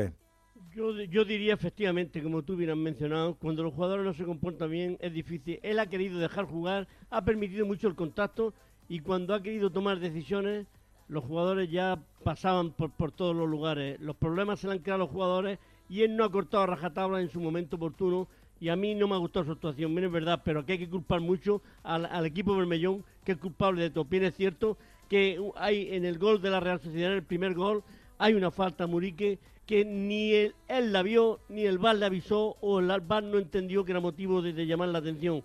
Yo, 0.75 0.93
yo 0.94 1.27
diría 1.27 1.52
efectivamente, 1.52 2.23
como 2.23 2.43
tú 2.43 2.57
bien 2.57 2.70
has 2.70 2.77
mencionado, 2.78 3.35
cuando 3.35 3.62
los 3.62 3.75
jugadores 3.75 4.07
no 4.07 4.15
se 4.15 4.25
comportan 4.25 4.70
bien 4.70 4.97
es 5.01 5.12
difícil. 5.12 5.60
Él 5.62 5.78
ha 5.78 5.89
querido 5.89 6.18
dejar 6.18 6.47
jugar, 6.47 6.89
ha 7.10 7.23
permitido 7.23 7.67
mucho 7.67 7.86
el 7.86 7.94
contacto 7.94 8.55
y 8.89 9.01
cuando 9.01 9.35
ha 9.35 9.43
querido 9.43 9.68
tomar 9.68 10.01
decisiones, 10.01 10.67
los 11.09 11.25
jugadores 11.25 11.70
ya 11.70 11.99
pasaban 12.25 12.70
por, 12.70 12.91
por 12.93 13.12
todos 13.12 13.36
los 13.36 13.47
lugares. 13.47 14.01
Los 14.01 14.17
problemas 14.17 14.60
se 14.60 14.68
le 14.68 14.73
han 14.73 14.78
creado 14.78 15.02
a 15.02 15.05
los 15.05 15.12
jugadores 15.12 15.59
y 15.91 16.01
él 16.01 16.17
no 16.17 16.25
ha 16.25 16.33
cortado 16.33 16.62
a 16.62 16.67
rajatabla 16.68 17.20
en 17.20 17.28
su 17.28 17.41
momento 17.41 17.77
oportuno. 17.77 18.27
Y 18.61 18.69
a 18.69 18.77
mí 18.77 18.95
no 18.95 19.07
me 19.07 19.15
ha 19.15 19.19
gustado 19.19 19.47
su 19.47 19.53
actuación, 19.53 19.95
bien 19.95 20.07
es 20.07 20.12
verdad, 20.12 20.43
pero 20.45 20.67
que 20.67 20.73
hay 20.73 20.78
que 20.78 20.89
culpar 20.89 21.20
mucho 21.20 21.62
al, 21.83 22.07
al 22.07 22.27
equipo 22.27 22.57
Bermellón, 22.57 23.05
que 23.25 23.33
es 23.33 23.39
culpable 23.39 23.83
de 23.83 23.91
todo. 23.91 24.05
Bien 24.05 24.25
es 24.25 24.35
cierto 24.35 24.77
que 25.09 25.41
hay 25.57 25.95
en 25.95 26.05
el 26.05 26.19
gol 26.19 26.41
de 26.43 26.51
la 26.51 26.61
Real 26.61 26.81
Sociedad, 26.81 27.12
en 27.12 27.19
el 27.19 27.23
primer 27.23 27.55
gol, 27.55 27.83
hay 28.19 28.35
una 28.35 28.51
falta 28.51 28.85
a 28.85 28.87
Murique 28.87 29.39
que 29.69 29.85
ni 29.85 30.33
él, 30.33 30.55
la 30.69 31.03
vio, 31.03 31.41
ni 31.51 31.67
el 31.67 31.77
VAR 31.78 31.97
le 31.97 32.07
avisó, 32.07 32.57
o 32.62 32.81
el 32.81 32.87
VAR 33.03 33.23
no 33.23 33.37
entendió 33.37 33.85
que 33.85 33.93
era 33.93 34.01
motivo 34.01 34.41
de, 34.41 34.67
llamar 34.67 34.89
la 34.89 34.99
atención. 34.99 35.45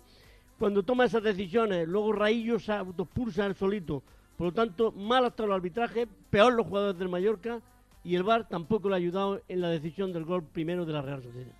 Cuando 0.58 0.82
toma 0.82 1.04
esas 1.04 1.22
decisiones, 1.22 1.86
luego 1.86 2.12
Raillo 2.12 2.58
se 2.58 2.72
autopulsa 2.72 3.44
él 3.44 3.54
solito. 3.54 4.02
Por 4.38 4.46
lo 4.46 4.52
tanto, 4.52 4.92
mal 4.92 5.26
hasta 5.26 5.44
el 5.44 5.52
arbitraje, 5.52 6.08
peor 6.30 6.54
los 6.54 6.66
jugadores 6.66 6.98
del 6.98 7.10
Mallorca, 7.10 7.60
y 8.02 8.14
el 8.16 8.22
VAR 8.22 8.48
tampoco 8.48 8.88
le 8.88 8.94
ha 8.94 8.98
ayudado 8.98 9.42
en 9.46 9.60
la 9.60 9.68
decisión 9.68 10.10
del 10.12 10.24
gol 10.24 10.42
primero 10.42 10.86
de 10.86 10.92
la 10.94 11.02
Real 11.02 11.22
Sociedad. 11.22 11.52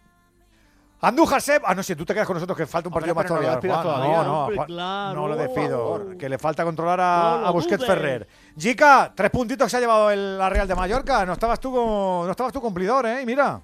Andújar 1.05 1.41
Seb. 1.41 1.63
Ah, 1.65 1.75
no 1.75 1.83
sé, 1.83 1.95
tú 1.97 2.05
te 2.05 2.15
quedas 2.15 2.27
con 2.27 2.35
nosotros 2.35 2.57
que 2.57 2.67
falta 2.67 2.89
un 2.89 2.95
Hombre, 2.95 3.15
partido 3.15 3.15
más 3.15 3.61
pero 3.61 3.73
no 3.73 3.83
lo 3.83 3.83
todavía. 3.83 3.83
todavía. 3.83 4.17
No, 4.17 4.25
no, 4.25 4.41
Hombre, 4.43 4.57
Juan, 4.57 4.67
claro, 4.67 5.21
no 5.21 5.29
lo 5.29 5.37
despido. 5.37 6.09
Que 6.19 6.29
le 6.29 6.39
falta 6.39 6.65
controlar 6.65 7.01
a, 7.01 7.39
No 7.41 7.47
a 7.47 7.51
Busquets 7.51 7.79
dudes. 7.79 7.95
Ferrer. 7.95 8.29
Jica, 8.59 9.13
tres 9.15 9.31
puntitos 9.31 9.71
se 9.71 9.77
ha 9.77 9.81
llevado 9.81 10.11
el- 10.11 10.39
la 10.39 10.49
Real 10.51 10.67
de 10.69 10.75
Mallorca. 10.75 11.25
No 11.27 11.33
estabas 11.35 11.61
tú, 11.61 11.73
no 11.75 12.31
estabas 12.31 12.53
tú 12.53 12.61
cumplidor, 12.61 13.07
¿eh? 13.07 13.23
Y 13.23 13.27
mira. 13.27 13.61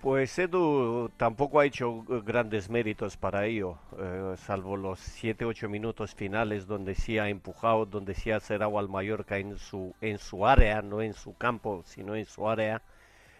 Pues 0.00 0.38
Edu 0.38 1.10
tampoco 1.16 1.58
ha 1.58 1.64
hecho 1.66 2.04
grandes 2.24 2.70
méritos 2.70 3.16
para 3.16 3.46
ello, 3.46 3.78
eh, 3.98 4.34
salvo 4.36 4.76
los 4.76 5.00
7-8 5.00 5.68
minutos 5.68 6.14
finales 6.14 6.68
donde 6.68 6.94
sí 6.94 7.18
ha 7.18 7.28
empujado, 7.28 7.84
donde 7.84 8.14
sí 8.14 8.30
ha 8.30 8.38
cerrado 8.38 8.78
al 8.78 8.88
Mallorca 8.88 9.38
en 9.38 9.58
su, 9.58 9.92
en 10.00 10.18
su 10.18 10.46
área, 10.46 10.82
no 10.82 11.02
en 11.02 11.14
su 11.14 11.36
campo, 11.36 11.82
sino 11.84 12.14
en 12.14 12.26
su 12.26 12.48
área. 12.48 12.80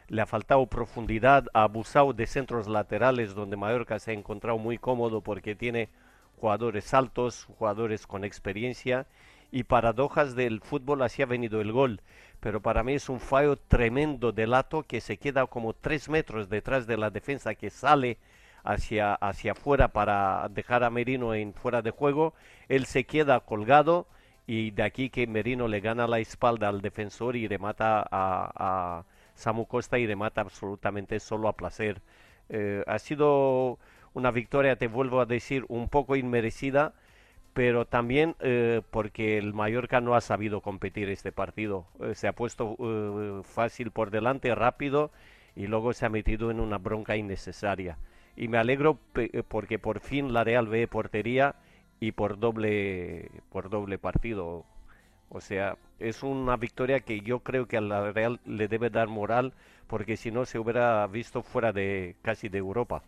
Le 0.09 0.23
ha 0.23 0.27
faltado 0.27 0.67
profundidad, 0.67 1.47
ha 1.53 1.65
abusado 1.65 2.13
de 2.13 2.27
centros 2.27 2.67
laterales 2.67 3.35
donde 3.35 3.57
Mallorca 3.57 3.99
se 3.99 4.11
ha 4.11 4.15
encontrado 4.15 4.59
muy 4.59 4.79
cómodo 4.79 5.21
porque 5.21 5.55
tiene 5.55 5.89
jugadores 6.41 6.95
altos, 6.95 7.45
jugadores 7.59 8.07
con 8.07 8.25
experiencia 8.25 9.07
y 9.51 9.65
paradojas 9.65 10.35
del 10.35 10.61
fútbol 10.61 11.03
así 11.03 11.23
ha 11.23 11.27
venido 11.27 11.61
el 11.61 11.73
gol. 11.73 12.01
Pero 12.41 12.61
para 12.61 12.83
mí 12.83 12.95
es 12.95 13.09
un 13.09 13.21
fallo 13.21 13.57
tremendo 13.57 14.33
de 14.33 14.47
Lato 14.47 14.83
que 14.83 15.01
se 15.01 15.17
queda 15.17 15.47
como 15.47 15.75
tres 15.75 16.09
metros 16.09 16.49
detrás 16.49 16.87
de 16.87 16.97
la 16.97 17.11
defensa 17.11 17.55
que 17.55 17.71
sale 17.71 18.19
hacia, 18.65 19.15
hacia 19.15 19.53
afuera 19.53 19.89
para 19.89 20.49
dejar 20.51 20.85
a 20.85 20.91
Merino 20.91 21.33
fuera 21.55 21.83
de 21.83 21.91
juego, 21.91 22.35
él 22.69 22.87
se 22.87 23.05
queda 23.05 23.41
colgado 23.41 24.07
y 24.47 24.71
de 24.71 24.83
aquí 24.83 25.11
que 25.11 25.27
Merino 25.27 25.69
le 25.69 25.81
gana 25.81 26.07
la 26.07 26.19
espalda 26.21 26.69
al 26.69 26.81
defensor 26.81 27.37
y 27.37 27.49
remata 27.49 28.01
a, 28.01 28.51
a 28.55 29.05
Samu 29.39 29.67
Costa 29.67 29.99
y 29.99 30.07
remata 30.07 30.41
absolutamente 30.41 31.21
solo 31.21 31.49
a 31.49 31.57
placer. 31.57 32.03
Eh, 32.49 32.83
ha 32.89 32.99
sido 32.99 33.79
una 34.13 34.33
victoria, 34.33 34.77
te 34.77 34.89
vuelvo 34.89 35.21
a 35.21 35.27
decir, 35.27 35.65
un 35.69 35.89
poco 35.89 36.17
inmerecida, 36.17 36.95
pero 37.55 37.87
también 37.87 38.35
eh, 38.41 38.83
porque 38.91 39.39
el 39.39 39.55
Mallorca 39.55 40.01
no 40.01 40.17
ha 40.17 40.21
sabido 40.21 40.61
competir 40.61 41.09
este 41.09 41.31
partido. 41.31 41.87
Eh, 42.01 42.17
se 42.17 42.27
ha 42.27 42.33
puesto 42.33 42.77
fácil 43.45 43.93
por 43.93 44.11
delante, 44.11 44.53
rápido, 44.57 45.13
y 45.55 45.69
luego 45.69 45.93
se 45.93 46.07
ha 46.07 46.09
metido 46.09 46.51
en 46.51 46.59
una 46.59 46.79
bronca 46.79 47.17
innecesaria. 47.17 47.97
Y 48.37 48.49
me 48.49 48.59
alegro 48.59 48.99
porque 49.49 49.79
por 49.79 50.01
fin 50.01 50.33
la 50.33 50.45
Real 50.45 50.67
ve 50.67 50.89
portería 50.89 51.55
y 52.01 52.13
por 52.13 52.39
doble, 52.39 53.31
por 53.51 53.71
doble 53.71 53.99
partido. 53.99 54.65
O 55.31 55.41
sea, 55.41 55.77
es 55.99 56.23
una 56.23 56.57
victoria 56.57 57.01
que 57.01 57.21
yo 57.21 57.41
creo 57.41 57.67
que 57.67 57.77
a 57.77 57.81
la 57.81 58.13
Real 58.13 58.41
le 58.47 58.69
debe 58.69 58.91
dar 58.91 59.09
moral, 59.09 59.53
porque 59.87 60.17
si 60.17 60.31
no 60.31 60.45
se 60.47 60.59
hubiera 60.59 61.07
visto 61.07 61.43
fuera 61.43 61.73
de 61.73 62.17
casi 62.23 62.49
de 62.49 62.59
Europa. 62.59 63.03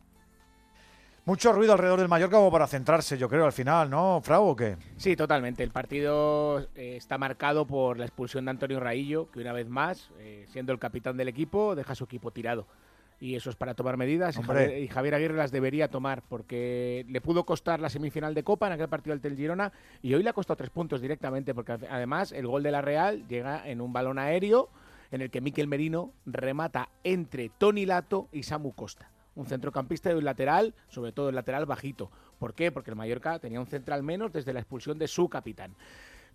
Mucho 1.26 1.52
ruido 1.52 1.74
alrededor 1.74 2.00
del 2.00 2.08
Mallorca 2.08 2.36
como 2.36 2.50
para 2.50 2.66
centrarse, 2.66 3.18
yo 3.18 3.28
creo, 3.28 3.44
al 3.44 3.52
final, 3.52 3.90
¿no, 3.90 4.20
Frau, 4.23 4.49
o 4.49 4.57
qué? 4.57 4.76
Sí, 4.97 5.16
totalmente. 5.16 5.62
El 5.62 5.70
partido 5.70 6.60
eh, 6.74 6.97
está 6.97 7.18
marcado 7.18 7.66
por 7.66 7.99
la 7.99 8.07
expulsión 8.07 8.47
de 8.47 8.52
Antonio 8.52 8.81
Raillo, 8.81 9.31
que 9.31 9.40
una 9.40 9.52
vez 9.52 9.68
más, 9.68 10.10
eh, 10.18 10.47
siendo 10.49 10.73
el 10.73 10.78
capitán 10.78 11.18
del 11.18 11.28
equipo, 11.28 11.74
deja 11.74 11.92
a 11.92 11.94
su 11.94 12.05
equipo 12.05 12.31
tirado. 12.31 12.66
Y 13.23 13.34
eso 13.36 13.50
es 13.50 13.57
para 13.57 13.74
tomar 13.74 13.99
medidas. 13.99 14.34
Y. 14.36 14.42
Javier, 14.65 14.82
y 14.82 14.89
Javier 14.89 15.15
Aguirre 15.15 15.36
las 15.36 15.50
debería 15.52 15.89
tomar, 15.89 16.23
porque 16.26 17.05
le 17.08 17.20
pudo 17.20 17.44
costar 17.44 17.78
la 17.78 17.90
semifinal 17.90 18.34
de 18.34 18.42
Copa 18.42 18.66
en 18.66 18.73
aquel 18.73 18.89
partido 18.89 19.15
del 19.16 19.36
Girona, 19.36 19.73
y 20.00 20.15
hoy 20.15 20.23
le 20.23 20.31
ha 20.31 20.32
costado 20.32 20.57
tres 20.57 20.70
puntos 20.70 21.00
directamente, 21.02 21.55
porque 21.55 21.73
ad- 21.73 21.84
además 21.90 22.32
el 22.32 22.47
gol 22.47 22.62
de 22.62 22.70
la 22.70 22.81
Real 22.81 23.28
llega 23.28 23.68
en 23.68 23.82
un 23.82 23.92
balón 23.92 24.18
aéreo 24.18 24.70
en 25.10 25.20
el 25.20 25.31
que 25.31 25.40
Miquel 25.42 25.68
Merino 25.68 26.15
remata 26.24 26.89
entre 27.05 27.50
Tony 27.50 27.84
Lato 27.84 28.28
y 28.32 28.42
Samu 28.44 28.73
Costa. 28.73 29.10
Un 29.34 29.47
centrocampista 29.47 30.10
y 30.10 30.15
un 30.15 30.24
lateral, 30.24 30.74
sobre 30.89 31.12
todo 31.12 31.28
el 31.28 31.34
lateral 31.34 31.66
bajito. 31.66 32.10
¿Por 32.39 32.55
qué? 32.55 32.73
Porque 32.73 32.90
el 32.90 32.97
Mallorca 32.97 33.39
tenía 33.39 33.60
un 33.60 33.66
central 33.66 34.02
menos 34.02 34.32
desde 34.32 34.52
la 34.52 34.60
expulsión 34.60 34.99
de 34.99 35.08
su 35.08 35.28
capitán. 35.28 35.74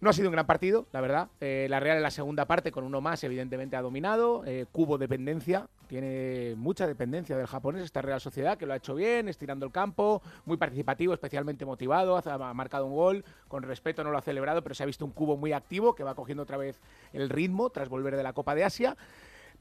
No 0.01 0.09
ha 0.09 0.13
sido 0.13 0.27
un 0.27 0.33
gran 0.33 0.45
partido, 0.45 0.87
la 0.91 0.99
verdad. 0.99 1.29
Eh, 1.39 1.67
la 1.69 1.79
Real 1.79 1.97
en 1.97 2.03
la 2.03 2.11
segunda 2.11 2.45
parte, 2.45 2.71
con 2.71 2.83
uno 2.83 2.99
más, 2.99 3.23
evidentemente 3.23 3.75
ha 3.77 3.81
dominado. 3.81 4.43
Eh, 4.45 4.65
cubo 4.71 4.97
dependencia, 4.97 5.67
tiene 5.87 6.53
mucha 6.57 6.85
dependencia 6.85 7.37
del 7.37 7.47
japonés, 7.47 7.83
esta 7.83 8.01
Real 8.01 8.19
Sociedad, 8.19 8.57
que 8.57 8.65
lo 8.65 8.73
ha 8.73 8.75
hecho 8.75 8.93
bien, 8.93 9.29
estirando 9.29 9.65
el 9.65 9.71
campo, 9.71 10.21
muy 10.45 10.57
participativo, 10.57 11.13
especialmente 11.13 11.65
motivado, 11.65 12.17
ha 12.17 12.53
marcado 12.53 12.87
un 12.87 12.93
gol, 12.93 13.25
con 13.47 13.63
respeto 13.63 14.03
no 14.03 14.11
lo 14.11 14.17
ha 14.17 14.21
celebrado, 14.21 14.61
pero 14.61 14.75
se 14.75 14.83
ha 14.83 14.85
visto 14.85 15.05
un 15.05 15.11
cubo 15.11 15.37
muy 15.37 15.53
activo, 15.53 15.95
que 15.95 16.03
va 16.03 16.13
cogiendo 16.13 16.43
otra 16.43 16.57
vez 16.57 16.81
el 17.13 17.29
ritmo 17.29 17.69
tras 17.69 17.87
volver 17.87 18.17
de 18.17 18.23
la 18.23 18.33
Copa 18.33 18.53
de 18.53 18.65
Asia. 18.65 18.97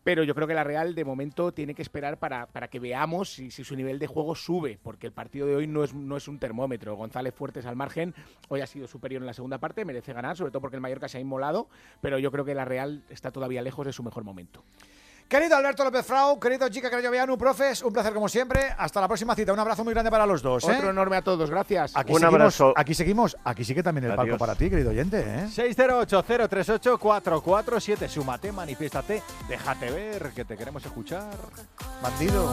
Pero 0.05 0.23
yo 0.23 0.35
creo 0.35 0.47
que 0.47 0.55
la 0.55 0.65
Real 0.65 0.95
de 0.95 1.05
momento 1.05 1.53
tiene 1.53 1.75
que 1.75 1.83
esperar 1.83 2.19
para, 2.19 2.47
para 2.47 2.69
que 2.69 2.79
veamos 2.79 3.31
si, 3.31 3.51
si 3.51 3.65
su 3.65 3.75
nivel 3.75 3.99
de 3.99 4.07
juego 4.07 4.35
sube, 4.35 4.79
porque 4.83 5.07
el 5.07 5.13
partido 5.13 5.47
de 5.47 5.57
hoy 5.57 5.67
no 5.67 5.83
es, 5.83 5.95
no 5.95 6.17
es 6.17 6.29
un 6.29 6.39
termómetro. 6.39 6.95
González 6.95 7.35
Fuertes 7.35 7.65
al 7.65 7.75
margen, 7.75 8.15
hoy 8.49 8.61
ha 8.61 8.67
sido 8.67 8.87
superior 8.87 9.23
en 9.23 9.27
la 9.27 9.33
segunda 9.33 9.59
parte, 9.59 9.85
merece 9.85 10.13
ganar, 10.13 10.37
sobre 10.37 10.51
todo 10.51 10.61
porque 10.61 10.77
el 10.77 10.83
Mallorca 10.83 11.09
se 11.09 11.19
ha 11.19 11.21
inmolado, 11.21 11.69
pero 12.03 12.19
yo 12.19 12.31
creo 12.31 12.45
que 12.45 12.55
la 12.55 12.67
Real 12.67 13.03
está 13.09 13.31
todavía 13.31 13.63
lejos 13.63 13.87
de 13.87 13.93
su 13.93 14.03
mejor 14.03 14.25
momento. 14.25 14.63
Querido 15.35 15.57
Alberto 15.57 15.83
López 15.83 16.07
Frau, 16.07 16.39
querido 16.39 16.69
Chica 16.69 16.89
Crayovianu, 16.89 17.37
profes, 17.37 17.83
un 17.83 17.93
placer 17.93 18.15
como 18.15 18.29
siempre. 18.29 18.73
Hasta 18.79 19.01
la 19.01 19.09
próxima 19.09 19.35
cita. 19.35 19.53
Un 19.53 19.59
abrazo 19.59 19.83
muy 19.83 19.93
grande 19.93 20.09
para 20.09 20.27
los 20.27 20.43
dos. 20.43 20.63
¿eh? 20.63 20.77
Otro 20.77 20.91
enorme 20.91 21.17
a 21.17 21.23
todos, 21.23 21.51
gracias. 21.51 21.91
Aquí 21.97 22.13
Un 22.13 22.21
seguimos, 22.21 22.41
abrazo. 22.41 22.73
Aquí 22.77 22.95
seguimos. 22.95 23.37
Aquí 23.43 23.65
sigue 23.65 23.83
también 23.83 24.05
el 24.05 24.11
palco 24.11 24.23
Adiós. 24.23 24.39
para 24.39 24.55
ti, 24.55 24.71
querido 24.71 24.91
oyente. 24.91 25.25
¿eh? 25.27 25.47
608-038-447. 25.49 28.07
Súmate, 28.07 28.53
manifiéstate, 28.53 29.25
déjate 29.49 29.91
ver, 29.91 30.31
que 30.31 30.45
te 30.45 30.57
queremos 30.57 30.87
escuchar. 30.87 31.29
Bandido. 32.01 32.53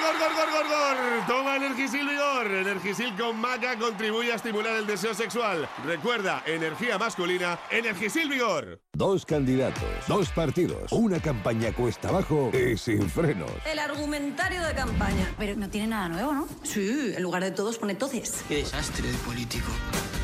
gor, 0.00 0.18
gor, 0.18 0.34
gor, 0.34 0.34
gor, 0.34 0.50
gor, 0.50 0.66
gor, 0.68 0.96
gor! 0.96 1.26
Toma 1.26 1.56
Energisil 1.56 2.08
Vigor. 2.08 2.46
Energisil 2.46 3.14
con 3.16 3.38
maca 3.40 3.78
contribuye 3.78 4.32
a 4.32 4.36
estimular 4.36 4.76
el 4.76 4.86
deseo 4.86 5.14
sexual. 5.14 5.68
Recuerda, 5.84 6.42
energía 6.46 6.98
masculina, 6.98 7.58
Energisil 7.70 8.28
Vigor. 8.28 8.80
Dos 8.92 9.24
candidatos, 9.26 9.82
dos 10.06 10.30
partidos, 10.30 10.92
una 10.92 11.20
campaña 11.20 11.72
cuesta 11.72 12.08
abajo 12.08 12.50
y 12.52 12.76
sin 12.76 13.08
frenos. 13.08 13.50
El 13.64 13.78
argumentario 13.78 14.62
de 14.64 14.74
campaña. 14.74 15.32
Pero 15.38 15.56
no 15.56 15.68
tiene 15.68 15.88
nada 15.88 16.08
nuevo, 16.08 16.32
¿no? 16.32 16.48
Sí, 16.62 17.12
en 17.16 17.22
lugar 17.22 17.42
de 17.42 17.50
todos 17.50 17.78
pone 17.78 17.94
toces. 17.94 18.44
Qué 18.48 18.56
desastre 18.56 19.10
de 19.10 19.18
político. 19.18 19.68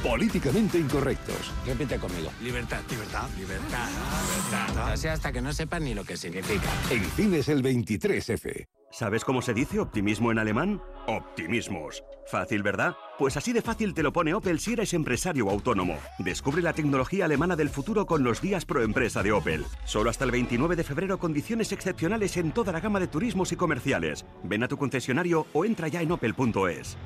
Políticamente 0.03 0.79
incorrectos. 0.79 1.53
Repite 1.67 1.99
conmigo. 1.99 2.31
Libertad, 2.43 2.81
libertad, 2.91 3.29
libertad, 3.37 3.89
libertad. 3.89 4.93
O 4.95 4.97
sea, 4.97 5.13
hasta 5.13 5.31
que 5.31 5.43
no 5.43 5.53
sepan 5.53 5.85
ni 5.85 5.95
lo 5.95 6.05
que 6.05 6.17
significa. 6.17 6.69
En 6.91 7.05
cines 7.05 7.49
el 7.49 7.63
23F. 7.63 8.67
¿Sabes 8.93 9.25
cómo 9.25 9.41
se 9.41 9.55
dice 9.55 9.79
optimismo 9.79 10.33
en 10.33 10.39
alemán? 10.39 10.83
Optimismos. 11.07 12.03
Fácil, 12.29 12.63
¿verdad? 12.63 12.97
Pues 13.19 13.37
así 13.37 13.53
de 13.53 13.63
fácil 13.63 13.95
te 13.95 14.03
lo 14.03 14.13
pone 14.13 14.35
Opel 14.35 14.59
si 14.59 14.73
eres 14.73 14.95
empresario 14.95 15.47
o 15.47 15.51
autónomo. 15.51 15.97
Descubre 16.19 16.61
la 16.61 16.73
tecnología 16.73 17.27
alemana 17.27 17.55
del 17.55 17.69
futuro 17.69 18.07
con 18.07 18.25
los 18.25 18.41
días 18.41 18.65
pro 18.65 18.83
empresa 18.83 19.23
de 19.23 19.33
Opel. 19.33 19.65
Solo 19.85 20.11
hasta 20.11 20.25
el 20.25 20.33
29 20.33 20.77
de 20.77 20.85
febrero 20.85 21.19
condiciones 21.19 21.73
excepcionales 21.73 22.37
en 22.37 22.53
toda 22.53 22.73
la 22.73 22.81
gama 22.81 22.99
de 22.99 23.07
turismos 23.07 23.53
y 23.53 23.57
comerciales. 23.57 24.25
Ven 24.43 24.65
a 24.65 24.69
tu 24.69 24.77
concesionario 24.77 25.47
o 25.53 25.65
entra 25.65 25.89
ya 25.89 26.03
en 26.03 26.11
opel.es. 26.11 26.97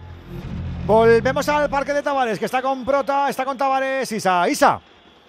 Volvemos 0.87 1.49
al 1.49 1.71
Parque 1.71 1.95
de 1.95 2.03
Tavares, 2.03 2.39
que 2.39 2.45
está 2.45 2.61
con 2.61 2.85
Prota, 2.85 3.31
está 3.31 3.47
con 3.47 3.57
Tavares. 3.57 4.13
Isa, 4.13 4.47
Isa. 4.51 4.83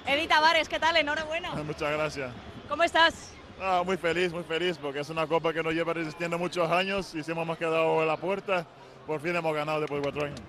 Eddie 0.06 0.28
Tavares, 0.28 0.68
¿qué 0.68 0.78
tal? 0.78 0.98
Enhorabuena. 0.98 1.52
Muchas 1.56 1.94
gracias. 1.94 2.30
¿Cómo 2.68 2.84
estás? 2.84 3.32
Ah, 3.62 3.82
muy 3.86 3.96
feliz, 3.96 4.34
muy 4.34 4.44
feliz, 4.44 4.78
porque 4.78 5.00
es 5.00 5.10
una 5.10 5.26
copa 5.26 5.54
que 5.54 5.64
nos 5.64 5.74
lleva 5.74 5.94
resistiendo 5.94 6.38
muchos 6.38 6.70
años 6.70 7.16
y 7.16 7.24
si 7.24 7.32
hemos 7.32 7.58
quedado 7.58 8.02
en 8.02 8.08
la 8.10 8.18
puerta, 8.18 8.66
por 9.08 9.22
fin 9.22 9.34
hemos 9.34 9.56
ganado 9.56 9.80
después 9.80 10.02
de 10.02 10.12
cuatro 10.12 10.26
años. 10.26 10.42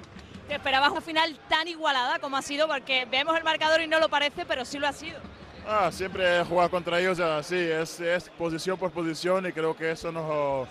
¿Te 0.48 0.54
esperabas 0.54 0.90
una 0.90 1.00
final 1.00 1.38
tan 1.48 1.68
igualada 1.68 2.18
como 2.18 2.36
ha 2.36 2.42
sido? 2.42 2.66
Porque 2.66 3.06
vemos 3.08 3.36
el 3.36 3.44
marcador 3.44 3.80
y 3.82 3.86
no 3.86 4.00
lo 4.00 4.08
parece, 4.08 4.44
pero 4.44 4.64
sí 4.64 4.80
lo 4.80 4.88
ha 4.88 4.92
sido. 4.92 5.20
Ah, 5.68 5.90
siempre 5.92 6.44
jugar 6.44 6.68
contra 6.68 6.98
ellos 6.98 7.20
así, 7.20 7.56
es, 7.56 8.00
es 8.00 8.28
posición 8.30 8.76
por 8.76 8.90
posición 8.90 9.46
y 9.46 9.52
creo 9.52 9.76
que 9.76 9.92
eso 9.92 10.10
nos 10.10 10.66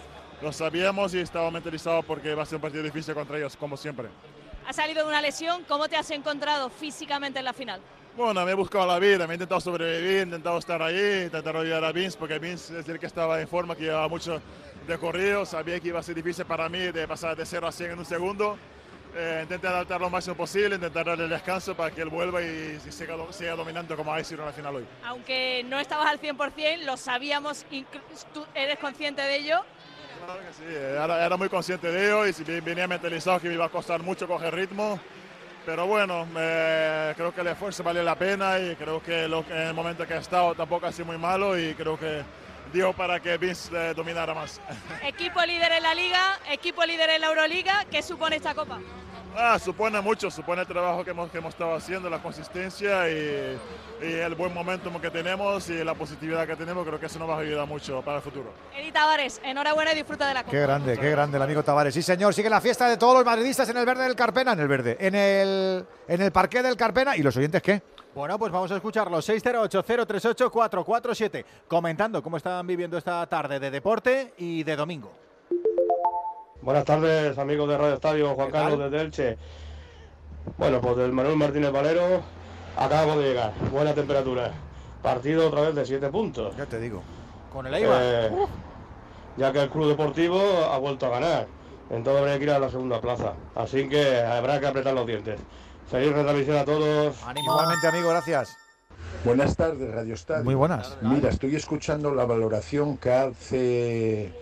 lo 0.46 0.54
sabíamos 0.54 1.12
y 1.16 1.20
estaba 1.20 1.50
mentalizado 1.50 2.04
porque 2.04 2.36
va 2.36 2.44
a 2.44 2.46
ser 2.46 2.58
un 2.58 2.62
partido 2.62 2.84
difícil 2.84 3.16
contra 3.16 3.36
ellos, 3.36 3.58
como 3.58 3.76
siempre. 3.76 4.10
Has 4.68 4.76
salido 4.76 5.02
de 5.02 5.10
una 5.10 5.20
lesión, 5.20 5.64
¿cómo 5.68 5.90
te 5.90 5.96
has 5.96 6.12
encontrado 6.12 6.70
físicamente 6.70 7.40
en 7.40 7.46
la 7.46 7.54
final? 7.54 7.82
Bueno, 8.16 8.46
me 8.46 8.52
he 8.52 8.54
buscado 8.54 8.86
la 8.86 9.00
vida, 9.00 9.26
me 9.26 9.34
he 9.34 9.38
intentado 9.38 9.60
sobrevivir, 9.60 10.20
he 10.20 10.22
intentado 10.22 10.60
estar 10.60 10.84
ahí, 10.84 11.24
intentar 11.24 11.58
ayudar 11.58 11.84
a 11.84 11.92
Vince, 11.92 12.16
porque 12.18 12.38
Vince 12.38 12.80
es 12.80 12.88
el 12.88 13.00
que 13.00 13.08
estaba 13.08 13.42
en 13.42 13.48
forma, 13.48 13.76
que 13.76 13.86
llevaba 13.86 14.08
mucho 14.08 14.40
de 14.86 14.98
corrido, 15.00 15.48
sabía 15.48 15.80
que 15.80 15.88
iba 15.88 16.00
a 16.00 16.04
ser 16.04 16.14
difícil 16.14 16.46
para 16.46 16.70
mí 16.70 16.78
de 16.78 17.08
pasar 17.08 17.36
de 17.36 17.44
0 17.44 17.66
a 17.66 17.72
100 17.72 17.92
en 17.92 18.00
un 18.00 18.06
segundo. 18.06 18.56
Eh, 19.18 19.40
intenté 19.44 19.68
adaptar 19.68 20.00
lo 20.00 20.12
máximo 20.12 20.36
posible, 20.36 20.76
intentar 20.76 21.06
darle 21.08 21.28
descanso 21.28 21.74
para 21.74 21.90
que 21.90 22.02
él 22.02 22.10
vuelva 22.10 22.42
y, 22.44 22.80
y 22.86 22.92
siga, 22.92 23.16
siga 23.32 23.56
dominando 23.56 23.96
como 23.96 24.14
ha 24.14 24.24
sido 24.24 24.42
en 24.42 24.48
la 24.48 24.54
final 24.54 24.76
hoy. 24.76 24.86
Aunque 25.06 25.64
no 25.64 25.80
estabas 25.80 26.08
al 26.08 26.20
100%, 26.20 26.84
lo 26.84 26.98
sabíamos, 26.98 27.66
tú 28.34 28.46
eres 28.54 28.78
consciente 28.78 29.24
de 29.24 29.38
ello. 29.38 29.66
Eh, 30.62 30.98
era, 30.98 31.38
muy 31.38 31.50
consciente 31.50 31.92
de 31.92 32.06
ello 32.06 32.26
y 32.26 32.34
si 32.34 32.44
venía 32.44 32.88
mentalizado 32.88 33.40
que 33.40 33.48
me 33.48 33.54
iba 33.54 33.66
a 33.66 33.70
costar 33.70 34.02
mucho 34.02 34.28
coger 34.28 34.54
ritmo. 34.54 35.00
Pero 35.66 35.88
bueno, 35.88 36.28
eh, 36.38 37.14
creo 37.16 37.34
que 37.34 37.42
el 37.42 37.48
esfuerzo 37.48 37.84
vale 37.84 38.04
la 38.04 38.16
pena 38.16 38.60
y 38.60 38.76
creo 38.76 39.02
que 39.02 39.28
lo, 39.28 39.44
en 39.50 39.68
el 39.68 39.74
momento 39.74 40.06
que 40.06 40.14
he 40.14 40.18
estado 40.18 40.54
tampoco 40.54 40.86
ha 40.86 40.92
sido 40.92 41.06
muy 41.06 41.18
malo 41.18 41.58
y 41.58 41.74
creo 41.74 41.98
que 41.98 42.24
dio 42.72 42.94
para 42.94 43.20
que 43.20 43.38
Vince 43.38 43.70
eh, 43.74 43.94
dominara 43.94 44.34
más. 44.34 44.62
Equipo 45.04 45.44
líder 45.44 45.72
en 45.72 45.84
la 45.84 45.96
Liga, 45.96 46.40
equipo 46.50 46.86
líder 46.86 47.10
en 47.10 47.22
la 47.22 47.28
Euroliga, 47.28 47.86
¿qué 47.90 48.02
supone 48.02 48.36
esta 48.36 48.54
copa? 48.54 48.80
Ah, 49.38 49.60
supone 49.60 50.00
mucho, 50.00 50.32
supone 50.32 50.62
el 50.62 50.68
trabajo 50.68 51.04
que 51.04 51.12
hemos, 51.12 51.30
que 51.30 51.40
hemos 51.40 51.54
estado 51.54 51.76
haciendo, 51.76 52.10
la 52.10 52.20
consistencia 52.20 53.10
y, 53.10 53.58
y 54.02 54.14
el 54.14 54.34
buen 54.36 54.54
momentum 54.54 54.98
que 55.02 55.10
tenemos 55.10 55.70
y 55.70 55.84
la 55.84 55.94
positividad 55.94 56.48
que 56.48 56.56
tenemos. 56.56 56.88
Creo 56.88 56.98
que 57.00 57.08
eso 57.08 57.20
nos 57.20 57.30
va 57.30 57.36
a 57.36 57.40
ayudar 57.40 57.68
mucho 57.68 58.02
para 58.02 58.16
el 58.18 58.24
futuro. 58.24 58.54
Edi 58.76 58.92
Tavares, 58.94 59.42
enhorabuena 59.44 59.92
y 59.92 59.96
disfruta 59.96 60.26
de 60.28 60.34
la 60.36 60.44
Copa. 60.44 60.52
Qué 60.52 60.62
grande, 60.62 60.98
qué 60.98 61.10
grande 61.12 61.36
el 61.38 61.44
amigo 61.44 61.64
Tavares. 61.64 61.94
Sí, 61.94 62.02
señor, 62.02 62.34
sigue 62.34 62.50
la 62.50 62.62
fiesta 62.62 62.88
de 62.88 62.96
todos 62.98 63.14
los 63.16 63.26
madridistas 63.26 63.68
en 63.68 63.76
el 63.78 63.86
verde 63.86 64.06
del 64.06 64.16
Carpena, 64.16 64.54
en 64.54 64.60
el 64.60 64.68
verde, 64.70 64.96
en 65.00 65.16
el, 65.16 65.86
en 66.08 66.22
el 66.22 66.32
parque 66.32 66.64
del 66.64 66.78
Carpena. 66.78 67.18
¿Y 67.18 67.22
los 67.22 67.36
oyentes 67.36 67.62
qué? 67.62 67.82
Bueno, 68.14 68.40
pues 68.40 68.54
vamos 68.54 68.72
a 68.72 68.76
escucharlo. 68.76 69.18
608-038-447. 69.18 71.44
Comentando 71.68 72.24
cómo 72.24 72.38
están 72.38 72.66
viviendo 72.66 72.98
esta 72.98 73.28
tarde 73.28 73.60
de 73.60 73.70
deporte 73.70 74.34
y 74.38 74.64
de 74.64 74.78
domingo. 74.78 75.25
Buenas 76.66 76.84
tardes, 76.84 77.38
amigos 77.38 77.70
de 77.70 77.78
Radio 77.78 77.94
Estadio, 77.94 78.34
Juan 78.34 78.50
Carlos 78.50 78.80
desde 78.80 79.06
Elche. 79.06 79.38
Bueno, 80.58 80.82
pues 80.82 80.98
del 80.98 81.12
Manuel 81.12 81.38
Martínez 81.38 81.72
Valero 81.72 82.24
acabamos 82.76 83.18
de 83.18 83.24
llegar. 83.24 83.54
Buena 83.72 83.94
temperatura. 83.94 84.52
Partido 85.04 85.48
otra 85.48 85.62
vez 85.62 85.76
de 85.76 85.86
7 85.86 86.10
puntos. 86.10 86.58
Ya 86.58 86.66
te 86.66 86.80
digo. 86.80 87.04
Con 87.54 87.68
el 87.68 87.76
Eibar. 87.76 88.00
Eh, 88.02 88.32
ya 89.38 89.52
que 89.52 89.62
el 89.62 89.70
Club 89.70 89.90
Deportivo 89.90 90.40
ha 90.42 90.80
vuelto 90.80 91.06
a 91.06 91.10
ganar. 91.10 91.48
Entonces 91.92 92.20
habría 92.20 92.40
que 92.40 92.44
ir 92.46 92.50
a 92.50 92.58
la 92.58 92.72
segunda 92.72 93.00
plaza. 93.00 93.34
Así 93.54 93.88
que 93.88 94.22
habrá 94.22 94.60
que 94.60 94.66
apretar 94.66 94.96
los 94.96 95.06
dientes. 95.06 95.40
Feliz 95.92 96.14
retransmisión 96.14 96.58
a 96.58 96.66
todos. 96.66 97.16
Igualmente, 97.36 97.88
amigo, 97.88 98.10
gracias. 98.10 98.58
Buenas 99.24 99.56
tardes, 99.56 99.94
Radio 99.94 100.16
Estadio. 100.16 100.44
Muy 100.44 100.56
buenas. 100.56 100.98
Mira, 101.02 101.30
estoy 101.30 101.56
escuchando 101.56 102.12
la 102.12 102.26
valoración 102.26 102.98
que 102.98 103.14
hace 103.14 104.34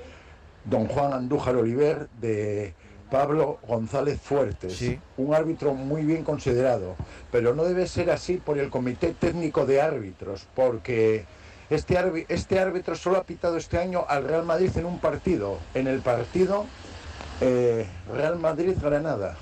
don 0.66 0.88
Juan 0.88 1.14
Andújar 1.14 1.56
Oliver 1.56 2.08
de 2.20 2.74
Pablo 3.12 3.60
González 3.68 4.20
Fuertes. 4.20 4.82
Un 5.18 5.34
árbitro 5.36 5.74
muy 5.74 6.04
bien 6.04 6.24
considerado, 6.24 6.96
pero 7.32 7.54
no 7.54 7.64
debe 7.64 7.88
ser 7.88 8.10
así 8.10 8.38
por 8.38 8.58
el 8.58 8.70
Comité 8.70 9.14
Técnico 9.14 9.66
de 9.66 9.82
Árbitros, 9.82 10.48
porque 10.56 11.26
este, 11.70 12.26
este 12.30 12.60
árbitro 12.60 12.96
solo 12.96 13.18
ha 13.18 13.24
pitado 13.24 13.58
este 13.58 13.78
año 13.78 14.06
al 14.08 14.24
Real 14.24 14.46
Madrid 14.46 14.72
en 14.76 14.86
un 14.86 15.00
partido. 15.00 15.60
En 15.74 15.88
el 15.88 16.02
partido 16.02 16.66
eh, 17.42 17.86
Real 18.12 18.38
Madrid-Granada. 18.40 19.38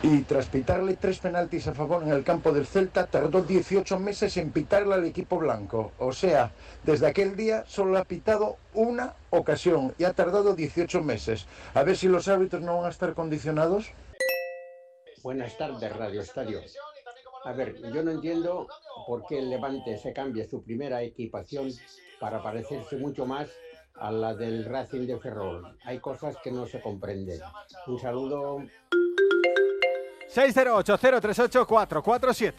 Y 0.00 0.22
tras 0.22 0.46
pitarle 0.46 0.94
tres 0.94 1.18
penaltis 1.18 1.66
a 1.66 1.74
favor 1.74 2.04
en 2.04 2.10
el 2.10 2.22
campo 2.22 2.52
del 2.52 2.66
Celta, 2.66 3.06
tardó 3.06 3.42
18 3.42 3.98
meses 3.98 4.36
en 4.36 4.52
pitarle 4.52 4.94
al 4.94 5.04
equipo 5.04 5.38
blanco. 5.38 5.90
O 5.98 6.12
sea, 6.12 6.52
desde 6.84 7.08
aquel 7.08 7.34
día 7.34 7.64
solo 7.66 7.98
ha 7.98 8.04
pitado 8.04 8.58
una 8.74 9.14
ocasión 9.30 9.92
y 9.98 10.04
ha 10.04 10.12
tardado 10.12 10.54
18 10.54 11.02
meses. 11.02 11.46
A 11.74 11.82
ver 11.82 11.96
si 11.96 12.06
los 12.06 12.28
árbitros 12.28 12.62
no 12.62 12.76
van 12.76 12.86
a 12.86 12.90
estar 12.90 13.12
condicionados. 13.14 13.90
Buenas 15.24 15.58
tardes, 15.58 15.96
Radio 15.96 16.20
Estadio. 16.20 16.60
A 17.44 17.52
ver, 17.52 17.74
yo 17.92 18.04
no 18.04 18.12
entiendo 18.12 18.68
por 19.04 19.26
qué 19.26 19.40
el 19.40 19.50
Levante 19.50 19.98
se 19.98 20.12
cambia 20.12 20.48
su 20.48 20.62
primera 20.62 21.02
equipación 21.02 21.72
para 22.20 22.40
parecerse 22.40 22.96
mucho 22.98 23.26
más 23.26 23.48
a 24.00 24.10
la 24.10 24.34
del 24.34 24.64
Racing 24.64 25.06
de 25.06 25.18
Ferrol. 25.18 25.76
Hay 25.84 25.98
cosas 25.98 26.36
que 26.42 26.50
no 26.52 26.66
se 26.66 26.80
comprenden. 26.80 27.40
Un 27.86 27.98
saludo. 27.98 28.62
608-038-447. 30.34 32.54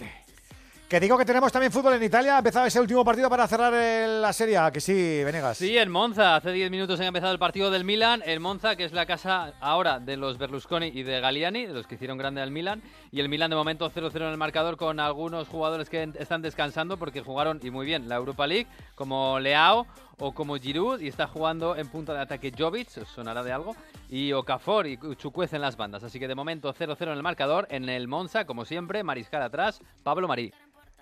Que 0.89 0.99
digo 0.99 1.19
que 1.19 1.25
tenemos 1.25 1.51
también 1.51 1.71
fútbol 1.71 1.93
en 1.93 2.01
Italia. 2.03 2.33
Ha 2.35 2.39
empezado 2.39 2.65
ese 2.65 2.79
último 2.79 3.05
partido 3.05 3.29
para 3.29 3.47
cerrar 3.47 3.71
el- 3.75 4.23
la 4.23 4.33
Serie 4.33 4.57
A, 4.57 4.71
que 4.71 4.81
sí, 4.81 5.23
Venegas. 5.23 5.55
Sí, 5.59 5.77
en 5.77 5.91
Monza. 5.91 6.35
Hace 6.35 6.51
10 6.51 6.71
minutos 6.71 6.99
ha 6.99 7.05
empezado 7.05 7.31
el 7.31 7.37
partido 7.37 7.69
del 7.69 7.83
Milan. 7.83 8.23
El 8.25 8.39
Monza, 8.39 8.75
que 8.75 8.85
es 8.85 8.91
la 8.91 9.05
casa 9.05 9.53
ahora 9.61 9.99
de 9.99 10.17
los 10.17 10.39
Berlusconi 10.39 10.87
y 10.87 11.03
de 11.03 11.19
Galliani, 11.21 11.67
de 11.67 11.73
los 11.73 11.85
que 11.85 11.93
hicieron 11.93 12.17
grande 12.17 12.41
al 12.41 12.49
Milan. 12.49 12.81
Y 13.11 13.19
el 13.19 13.29
Milan 13.29 13.51
de 13.51 13.55
momento 13.55 13.87
0-0 13.91 14.25
en 14.25 14.31
el 14.31 14.37
marcador 14.37 14.77
con 14.77 14.99
algunos 14.99 15.47
jugadores 15.47 15.91
que 15.91 16.09
están 16.17 16.41
descansando 16.41 16.97
porque 16.97 17.21
jugaron, 17.21 17.59
y 17.61 17.69
muy 17.69 17.85
bien, 17.85 18.09
la 18.09 18.15
Europa 18.15 18.47
League, 18.47 18.65
como 18.95 19.39
Leao 19.39 19.85
o 20.19 20.33
como 20.33 20.57
Giroud. 20.57 21.01
Y 21.01 21.07
está 21.07 21.27
jugando 21.27 21.75
en 21.75 21.87
punta 21.87 22.13
de 22.13 22.21
ataque 22.21 22.53
Jovic, 22.57 22.89
sonará 23.05 23.43
de 23.43 23.51
algo. 23.51 23.75
Y 24.09 24.33
Okafor 24.33 24.87
y 24.87 24.97
Chukwueze 25.15 25.55
en 25.55 25.61
las 25.61 25.77
bandas. 25.77 26.03
Así 26.03 26.19
que 26.19 26.27
de 26.27 26.35
momento 26.35 26.73
0-0 26.73 27.01
en 27.03 27.09
el 27.09 27.23
marcador. 27.23 27.67
En 27.69 27.89
el 27.89 28.07
Monza, 28.07 28.45
como 28.45 28.65
siempre, 28.65 29.03
Mariscal 29.03 29.41
atrás, 29.41 29.79
Pablo 30.03 30.27
Marí. 30.27 30.53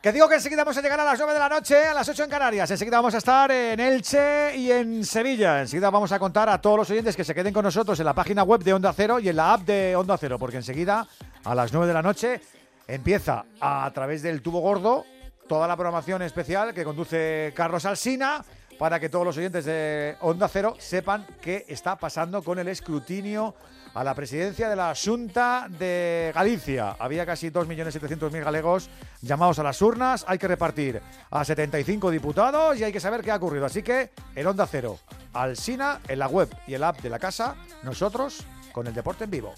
Que 0.01 0.11
digo 0.11 0.29
que 0.29 0.35
enseguida 0.35 0.63
vamos 0.63 0.77
a 0.77 0.81
llegar 0.81 0.99
a 0.99 1.03
las 1.03 1.17
9 1.17 1.33
de 1.33 1.39
la 1.39 1.49
noche, 1.49 1.85
a 1.87 1.93
las 1.93 2.07
8 2.07 2.25
en 2.25 2.29
Canarias. 2.29 2.69
Enseguida 2.69 2.97
vamos 2.97 3.15
a 3.15 3.17
estar 3.17 3.51
en 3.51 3.79
Elche 3.79 4.55
y 4.55 4.71
en 4.71 5.03
Sevilla. 5.03 5.59
Enseguida 5.59 5.89
vamos 5.89 6.11
a 6.11 6.19
contar 6.19 6.47
a 6.49 6.61
todos 6.61 6.77
los 6.77 6.89
oyentes 6.91 7.15
que 7.15 7.23
se 7.23 7.33
queden 7.33 7.51
con 7.51 7.63
nosotros 7.63 7.99
en 7.99 8.05
la 8.05 8.13
página 8.13 8.43
web 8.43 8.63
de 8.63 8.73
Onda 8.73 8.93
Cero 8.93 9.19
y 9.19 9.27
en 9.29 9.35
la 9.35 9.53
app 9.53 9.61
de 9.61 9.95
Onda 9.95 10.15
Cero, 10.17 10.37
porque 10.37 10.57
enseguida, 10.57 11.07
a 11.43 11.55
las 11.55 11.73
9 11.73 11.87
de 11.87 11.93
la 11.93 12.03
noche, 12.03 12.41
empieza 12.87 13.45
a, 13.59 13.89
través 13.91 14.21
del 14.21 14.43
tubo 14.43 14.59
gordo 14.59 15.03
toda 15.47 15.67
la 15.67 15.75
programación 15.75 16.21
especial 16.21 16.75
que 16.75 16.83
conduce 16.83 17.51
Carlos 17.55 17.85
Alsina 17.85 18.45
para 18.77 18.99
que 18.99 19.09
todos 19.09 19.25
los 19.25 19.37
oyentes 19.37 19.65
de 19.65 20.15
Onda 20.21 20.47
Cero 20.47 20.75
sepan 20.79 21.25
qué 21.41 21.65
está 21.67 21.95
pasando 21.97 22.43
con 22.43 22.59
el 22.59 22.67
escrutinio 22.67 23.55
a 23.93 24.03
la 24.03 24.13
presidencia 24.13 24.69
de 24.69 24.75
la 24.75 24.93
Junta 24.95 25.67
de 25.69 26.31
Galicia. 26.33 26.95
Había 26.99 27.25
casi 27.25 27.49
2.700.000 27.49 28.43
galegos 28.43 28.89
llamados 29.21 29.57
a 29.59 29.63
las 29.63 29.81
urnas. 29.81 30.23
Hay 30.27 30.37
que 30.37 30.47
repartir 30.47 31.01
a 31.31 31.43
75 31.43 32.11
diputados 32.11 32.77
y 32.77 32.83
hay 32.83 32.91
que 32.91 32.99
saber 32.99 33.21
qué 33.21 33.31
ha 33.31 33.37
ocurrido. 33.37 33.65
Así 33.65 33.81
que 33.81 34.11
en 34.35 34.45
Onda 34.45 34.67
Cero, 34.67 34.99
Alsina, 35.33 35.99
en 36.07 36.19
la 36.19 36.27
web 36.27 36.49
y 36.67 36.75
el 36.75 36.83
app 36.83 37.01
de 37.01 37.09
la 37.09 37.17
casa, 37.17 37.55
nosotros 37.83 38.45
con 38.71 38.85
el 38.85 38.93
deporte 38.93 39.23
en 39.23 39.31
vivo. 39.31 39.53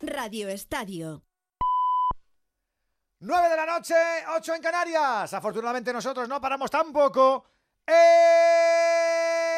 Radio 0.00 0.48
Estadio. 0.48 1.22
9 3.20 3.48
de 3.48 3.56
la 3.56 3.64
noche, 3.64 3.94
8 4.36 4.54
en 4.56 4.62
Canarias. 4.62 5.32
Afortunadamente 5.32 5.92
nosotros 5.92 6.28
no 6.28 6.40
paramos 6.40 6.70
tampoco. 6.70 7.53
Tren 7.86 9.53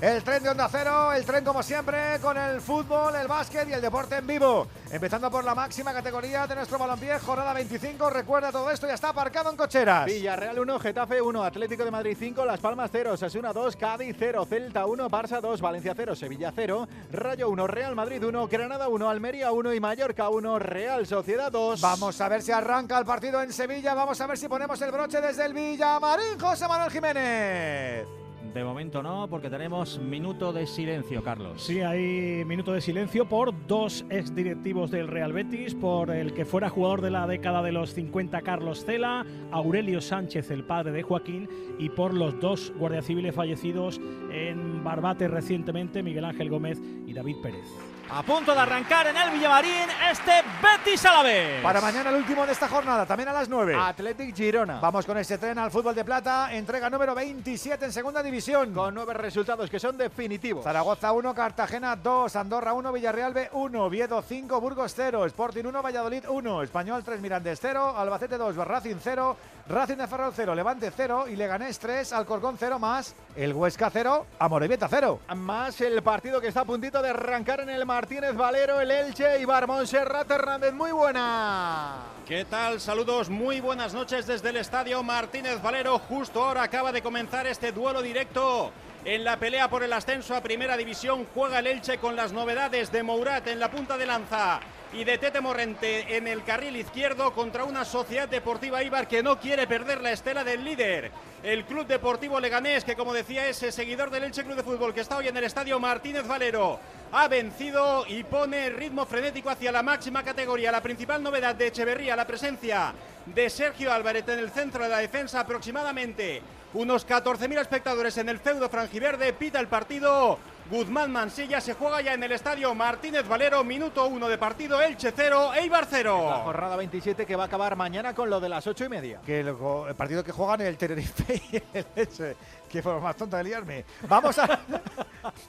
El 0.00 0.22
tren 0.22 0.42
de 0.42 0.50
Onda 0.50 0.68
Cero, 0.70 1.10
el 1.14 1.24
tren 1.24 1.42
como 1.42 1.62
siempre 1.62 2.18
con 2.20 2.36
el 2.36 2.60
fútbol, 2.60 3.16
el 3.16 3.26
básquet 3.26 3.66
y 3.66 3.72
el 3.72 3.80
deporte 3.80 4.16
en 4.16 4.26
vivo. 4.26 4.66
Empezando 4.90 5.30
por 5.30 5.42
la 5.42 5.54
máxima 5.54 5.94
categoría 5.94 6.46
de 6.46 6.54
nuestro 6.54 6.78
balompié, 6.78 7.18
jornada 7.18 7.54
25. 7.54 8.10
Recuerda 8.10 8.52
todo 8.52 8.70
esto, 8.70 8.86
ya 8.86 8.92
está 8.92 9.08
aparcado 9.08 9.50
en 9.50 9.56
cocheras. 9.56 10.04
Villarreal 10.04 10.58
1, 10.58 10.80
Getafe 10.80 11.22
1, 11.22 11.42
Atlético 11.42 11.82
de 11.82 11.90
Madrid 11.90 12.14
5, 12.18 12.44
Las 12.44 12.60
Palmas 12.60 12.90
0, 12.92 13.16
Sasuna 13.16 13.54
2, 13.54 13.74
Cádiz 13.76 14.14
0, 14.18 14.44
Celta 14.44 14.84
1, 14.84 15.08
Barça 15.08 15.40
2, 15.40 15.62
Valencia 15.62 15.94
0, 15.96 16.14
Sevilla 16.14 16.52
0, 16.54 16.88
Rayo 17.12 17.48
1, 17.48 17.66
Real 17.66 17.94
Madrid 17.94 18.22
1, 18.22 18.48
Granada 18.48 18.88
1, 18.88 19.08
Almería 19.08 19.50
1 19.50 19.72
y 19.72 19.80
Mallorca 19.80 20.28
1, 20.28 20.58
Real 20.58 21.06
Sociedad 21.06 21.50
2. 21.50 21.80
Vamos 21.80 22.20
a 22.20 22.28
ver 22.28 22.42
si 22.42 22.52
arranca 22.52 22.98
el 22.98 23.06
partido 23.06 23.42
en 23.42 23.50
Sevilla. 23.50 23.94
Vamos 23.94 24.20
a 24.20 24.26
ver 24.26 24.36
si 24.36 24.46
ponemos 24.46 24.78
el 24.82 24.92
broche 24.92 25.22
desde 25.22 25.46
el 25.46 25.54
Villamarín, 25.54 26.38
José 26.38 26.68
Manuel 26.68 26.90
Jiménez. 26.90 28.25
De 28.54 28.64
momento 28.64 29.02
no, 29.02 29.28
porque 29.28 29.50
tenemos 29.50 29.98
minuto 29.98 30.52
de 30.52 30.66
silencio, 30.66 31.22
Carlos. 31.22 31.62
Sí, 31.62 31.80
hay 31.80 32.44
minuto 32.44 32.72
de 32.72 32.80
silencio 32.80 33.28
por 33.28 33.54
dos 33.66 34.04
exdirectivos 34.08 34.90
del 34.90 35.08
Real 35.08 35.32
Betis, 35.32 35.74
por 35.74 36.10
el 36.10 36.32
que 36.32 36.44
fuera 36.44 36.70
jugador 36.70 37.02
de 37.02 37.10
la 37.10 37.26
década 37.26 37.62
de 37.62 37.72
los 37.72 37.92
50, 37.92 38.40
Carlos 38.42 38.84
Cela, 38.84 39.26
Aurelio 39.50 40.00
Sánchez, 40.00 40.50
el 40.50 40.64
padre 40.64 40.92
de 40.92 41.02
Joaquín, 41.02 41.48
y 41.78 41.90
por 41.90 42.14
los 42.14 42.40
dos 42.40 42.72
guardias 42.78 43.06
civiles 43.06 43.34
fallecidos 43.34 44.00
en 44.30 44.82
Barbate 44.82 45.28
recientemente, 45.28 46.02
Miguel 46.02 46.24
Ángel 46.24 46.48
Gómez 46.48 46.80
y 47.06 47.12
David 47.12 47.36
Pérez. 47.42 47.85
A 48.08 48.22
punto 48.22 48.54
de 48.54 48.60
arrancar 48.60 49.08
en 49.08 49.16
el 49.16 49.30
Villamarín 49.32 49.88
este 50.10 50.30
Betis 50.62 51.04
a 51.06 51.14
la 51.14 51.22
vez. 51.24 51.62
Para 51.62 51.80
mañana 51.80 52.10
el 52.10 52.16
último 52.16 52.46
de 52.46 52.52
esta 52.52 52.68
jornada, 52.68 53.04
también 53.04 53.28
a 53.28 53.32
las 53.32 53.48
9. 53.48 53.74
Athletic 53.74 54.34
Girona. 54.34 54.78
Vamos 54.78 55.04
con 55.04 55.18
ese 55.18 55.38
tren 55.38 55.58
al 55.58 55.72
fútbol 55.72 55.94
de 55.94 56.04
plata, 56.04 56.54
entrega 56.54 56.88
número 56.88 57.16
27 57.16 57.84
en 57.84 57.92
segunda 57.92 58.22
división. 58.22 58.72
Con 58.72 58.94
nueve 58.94 59.12
resultados 59.12 59.68
que 59.68 59.80
son 59.80 59.98
definitivos. 59.98 60.62
Zaragoza 60.62 61.12
1, 61.12 61.34
Cartagena 61.34 61.96
2, 61.96 62.36
Andorra 62.36 62.74
1, 62.74 62.92
Villarreal 62.92 63.34
B 63.34 63.48
1, 63.52 63.84
Oviedo 63.84 64.22
5, 64.22 64.60
Burgos 64.60 64.92
0, 64.94 65.26
Sporting 65.26 65.64
1, 65.64 65.82
Valladolid 65.82 66.24
1, 66.28 66.62
Español 66.62 67.02
3, 67.02 67.20
Mirandés 67.20 67.58
0, 67.60 67.94
Albacete 67.96 68.38
2, 68.38 68.56
Racing 68.56 68.96
0, 69.02 69.36
Racing 69.68 69.96
de 69.96 70.06
Ferrol 70.06 70.32
0, 70.32 70.54
Levante 70.54 70.92
0 70.96 71.26
y 71.26 71.34
Leganés 71.34 71.80
3, 71.80 72.12
Alcorcón 72.12 72.56
0 72.56 72.78
más, 72.78 73.16
el 73.34 73.52
Huesca 73.52 73.90
0, 73.90 74.24
Amorebieta 74.38 74.86
0. 74.88 75.18
Más 75.34 75.80
el 75.80 76.04
partido 76.04 76.40
que 76.40 76.48
está 76.48 76.60
a 76.60 76.64
puntito 76.64 77.02
de 77.02 77.08
arrancar 77.10 77.60
en 77.60 77.70
el 77.70 77.84
Martínez 77.84 78.36
Valero, 78.36 78.80
el 78.80 78.92
Elche 78.92 79.40
y 79.40 79.46
Monserrat 79.46 80.30
Hernández. 80.30 80.72
Muy 80.72 80.92
buena. 80.92 81.96
¿Qué 82.24 82.44
tal? 82.44 82.80
Saludos, 82.80 83.28
muy 83.28 83.60
buenas 83.60 83.92
noches 83.92 84.28
desde 84.28 84.50
el 84.50 84.58
estadio 84.58 85.02
Martínez 85.02 85.60
Valero. 85.60 85.98
Justo 85.98 86.44
ahora 86.44 86.62
acaba 86.62 86.92
de 86.92 87.02
comenzar 87.02 87.48
este 87.48 87.72
duelo 87.72 88.02
directo. 88.02 88.70
En 89.06 89.22
la 89.22 89.36
pelea 89.36 89.70
por 89.70 89.84
el 89.84 89.92
ascenso 89.92 90.34
a 90.34 90.40
Primera 90.40 90.76
División 90.76 91.28
juega 91.32 91.60
el 91.60 91.68
Elche 91.68 91.98
con 91.98 92.16
las 92.16 92.32
novedades 92.32 92.90
de 92.90 93.04
Mourat 93.04 93.46
en 93.46 93.60
la 93.60 93.70
punta 93.70 93.96
de 93.96 94.04
lanza 94.04 94.58
y 94.92 95.04
de 95.04 95.16
Tete 95.16 95.40
Morrente 95.40 96.16
en 96.16 96.26
el 96.26 96.42
carril 96.42 96.74
izquierdo 96.74 97.32
contra 97.32 97.62
una 97.62 97.84
sociedad 97.84 98.28
deportiva 98.28 98.82
Ibar 98.82 99.06
que 99.06 99.22
no 99.22 99.38
quiere 99.38 99.68
perder 99.68 100.00
la 100.00 100.10
estela 100.10 100.42
del 100.42 100.64
líder. 100.64 101.12
el 101.44 101.64
Club 101.66 101.86
Deportivo 101.86 102.40
Leganés, 102.40 102.82
que 102.82 102.96
como 102.96 103.14
decía 103.14 103.48
es 103.48 103.58
seguidor 103.58 104.10
del 104.10 104.24
Elche 104.24 104.42
Club 104.42 104.56
de 104.56 104.64
Fútbol, 104.64 104.92
que 104.92 105.02
está 105.02 105.18
hoy 105.18 105.28
en 105.28 105.36
el 105.36 105.44
estadio 105.44 105.78
Martínez 105.78 106.26
Valero. 106.26 106.80
Ha 107.12 107.28
vencido 107.28 108.04
y 108.08 108.24
pone 108.24 108.70
ritmo 108.70 109.06
frenético 109.06 109.50
hacia 109.50 109.70
la 109.70 109.84
máxima 109.84 110.24
categoría. 110.24 110.72
La 110.72 110.82
principal 110.82 111.22
novedad 111.22 111.54
de 111.54 111.68
Echeverría, 111.68 112.16
la 112.16 112.26
presencia 112.26 112.92
de 113.24 113.50
Sergio 113.50 113.92
Álvarez 113.92 114.26
en 114.26 114.40
el 114.40 114.50
centro 114.50 114.82
de 114.82 114.88
la 114.88 114.98
defensa, 114.98 115.38
aproximadamente 115.38 116.42
unos 116.74 117.06
14.000 117.06 117.58
espectadores 117.60 118.16
en 118.18 118.28
el 118.28 118.38
feudo 118.38 118.68
franjiverde. 118.68 119.32
Pita 119.32 119.60
el 119.60 119.68
partido. 119.68 120.38
Guzmán 120.68 121.12
Mansilla 121.12 121.60
se 121.60 121.74
juega 121.74 122.00
ya 122.00 122.14
en 122.14 122.24
el 122.24 122.32
estadio 122.32 122.74
Martínez 122.74 123.26
Valero, 123.28 123.62
minuto 123.62 124.04
1 124.08 124.28
de 124.28 124.36
partido, 124.36 124.82
Elche 124.82 125.12
0, 125.14 125.54
Eibar 125.54 125.86
0. 125.88 126.26
La 126.28 126.38
jornada 126.38 126.74
27 126.74 127.24
que 127.24 127.36
va 127.36 127.44
a 127.44 127.46
acabar 127.46 127.76
mañana 127.76 128.12
con 128.14 128.28
lo 128.28 128.40
de 128.40 128.48
las 128.48 128.66
8 128.66 128.84
y 128.86 128.88
media. 128.88 129.20
Que 129.24 129.40
el, 129.40 129.48
el 129.88 129.94
partido 129.94 130.24
que 130.24 130.32
juegan 130.32 130.60
el 130.62 130.76
Tenerife 130.76 131.40
y 131.52 131.56
el 131.72 131.86
Elche. 131.94 132.36
Qué 132.70 132.82
forma 132.82 133.00
más 133.00 133.16
tonta 133.16 133.38
de 133.38 133.44
liarme. 133.44 133.84
Vamos, 134.08 134.38
a, 134.38 134.46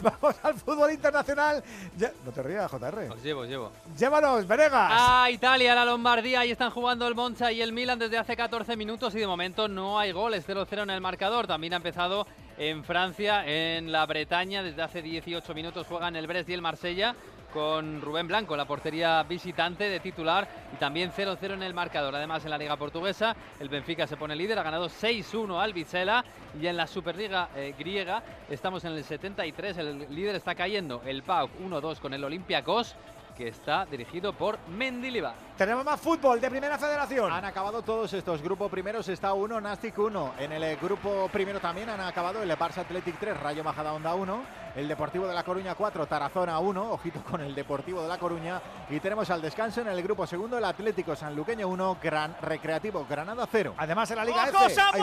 vamos 0.02 0.36
al 0.44 0.54
fútbol 0.56 0.92
internacional. 0.92 1.64
Ya- 1.98 2.12
no 2.26 2.32
te 2.32 2.44
rías, 2.44 2.70
JR. 2.72 3.10
Os 3.12 3.24
llevo, 3.24 3.42
os 3.42 3.48
llevo. 3.48 3.72
Llévanos, 3.98 4.48
Venegas. 4.48 4.92
A 4.94 5.30
Italia, 5.32 5.74
la 5.76 5.86
Lombardía, 5.86 6.42
ahí 6.42 6.52
están 6.52 6.70
jugando 6.72 7.08
el 7.08 7.16
Monza 7.16 7.52
y 7.52 7.62
el 7.62 7.74
Milan 7.74 8.00
desde 8.00 8.18
hace 8.18 8.36
14 8.38 8.78
minutos 8.78 9.14
y 9.16 9.20
de 9.20 9.28
momento 9.28 9.68
no 9.68 9.98
hay 10.00 10.12
goles, 10.12 10.48
0-0 10.48 10.84
en 10.84 10.90
el 10.92 11.02
marcador. 11.02 11.48
También 11.48 11.74
ha 11.74 11.78
empezado 11.78 12.28
en 12.58 12.84
Francia, 12.84 13.44
en 13.46 13.92
la 13.92 14.06
Bretaña, 14.06 14.64
desde 14.64 14.82
hace 14.82 15.02
18 15.02 15.54
minutos 15.54 15.88
juegan 15.88 16.16
el 16.16 16.28
Brest 16.28 16.50
y 16.50 16.54
el 16.54 16.62
Marsella 16.62 17.16
con 17.54 18.02
Rubén 18.02 18.28
Blanco, 18.28 18.56
la 18.56 18.66
portería 18.66 19.24
visitante 19.24 19.90
de 19.90 20.00
titular 20.00 20.48
y 20.74 20.78
también 20.78 21.12
0-0 21.12 21.54
en 21.54 21.64
el 21.64 21.74
marcador. 21.74 22.16
Además, 22.16 22.44
en 22.46 22.52
la 22.52 22.58
Liga 22.58 22.76
Portuguesa, 22.76 23.36
el 23.60 23.70
Benfica 23.70 24.08
se 24.08 24.18
pone 24.18 24.36
líder, 24.36 24.60
ha 24.60 24.64
ganado 24.64 24.88
6-1 24.88 25.62
al 25.62 25.74
Vizela 25.74 26.24
y 26.60 26.68
en 26.68 26.78
la 26.78 26.88
Superliga 26.88 27.50
eh, 27.56 27.74
griega 27.78 28.24
estamos 28.50 28.84
en 28.86 28.94
el 28.94 29.04
73, 29.04 29.78
el 29.78 30.16
líder 30.16 30.36
está 30.36 30.56
cayendo, 30.56 31.02
el 31.06 31.24
PAOK 31.24 31.52
1-2 31.60 32.00
con 32.00 32.14
el 32.14 32.24
Olympiacos 32.24 32.96
que 33.38 33.50
está 33.50 33.86
dirigido 33.86 34.34
por 34.34 34.58
Mendilibar. 34.68 35.36
Tenemos 35.56 35.86
más 35.86 36.02
fútbol 36.02 36.42
de 36.42 36.50
Primera 36.50 36.78
Federación. 36.78 37.32
Han 37.32 37.46
acabado 37.46 37.84
todos 37.84 38.12
estos. 38.14 38.42
Grupo 38.42 38.68
primeros 38.68 39.08
está 39.10 39.34
1, 39.34 39.62
Nastic 39.62 39.98
1. 39.98 40.34
En 40.40 40.52
el 40.52 40.64
eh, 40.64 40.78
grupo 40.82 41.30
primero 41.32 41.60
también 41.60 41.90
han 41.90 42.02
acabado 42.02 42.42
el 42.42 42.50
Barça 42.58 42.80
Athletic 42.80 43.20
3, 43.20 43.40
Rayo 43.40 43.64
Majadahonda 43.64 44.16
1. 44.16 44.44
El 44.76 44.88
Deportivo 44.88 45.28
de 45.28 45.34
La 45.36 45.44
Coruña 45.44 45.76
4, 45.76 46.08
Tarazona 46.08 46.58
1. 46.60 46.92
Ojito 46.92 47.24
con 47.24 47.42
el 47.42 47.54
Deportivo 47.54 48.02
de 48.02 48.08
La 48.08 48.18
Coruña. 48.18 48.60
Y 48.90 49.00
tenemos 49.00 49.30
al 49.30 49.42
descanso 49.42 49.82
en 49.82 49.88
el 49.88 50.02
grupo 50.02 50.26
segundo 50.26 50.58
el 50.58 50.66
Atlético 50.66 51.16
Sanluqueño 51.16 51.68
1, 51.68 51.98
Gran 52.02 52.36
Recreativo 52.42 53.06
Granada 53.08 53.48
0. 53.52 53.76
Además 53.78 54.10
en 54.12 54.18
la 54.18 54.26
Liga 54.26 54.50
¡Ojo, 54.52 54.66
F. 54.66 54.74
Samu 54.74 54.98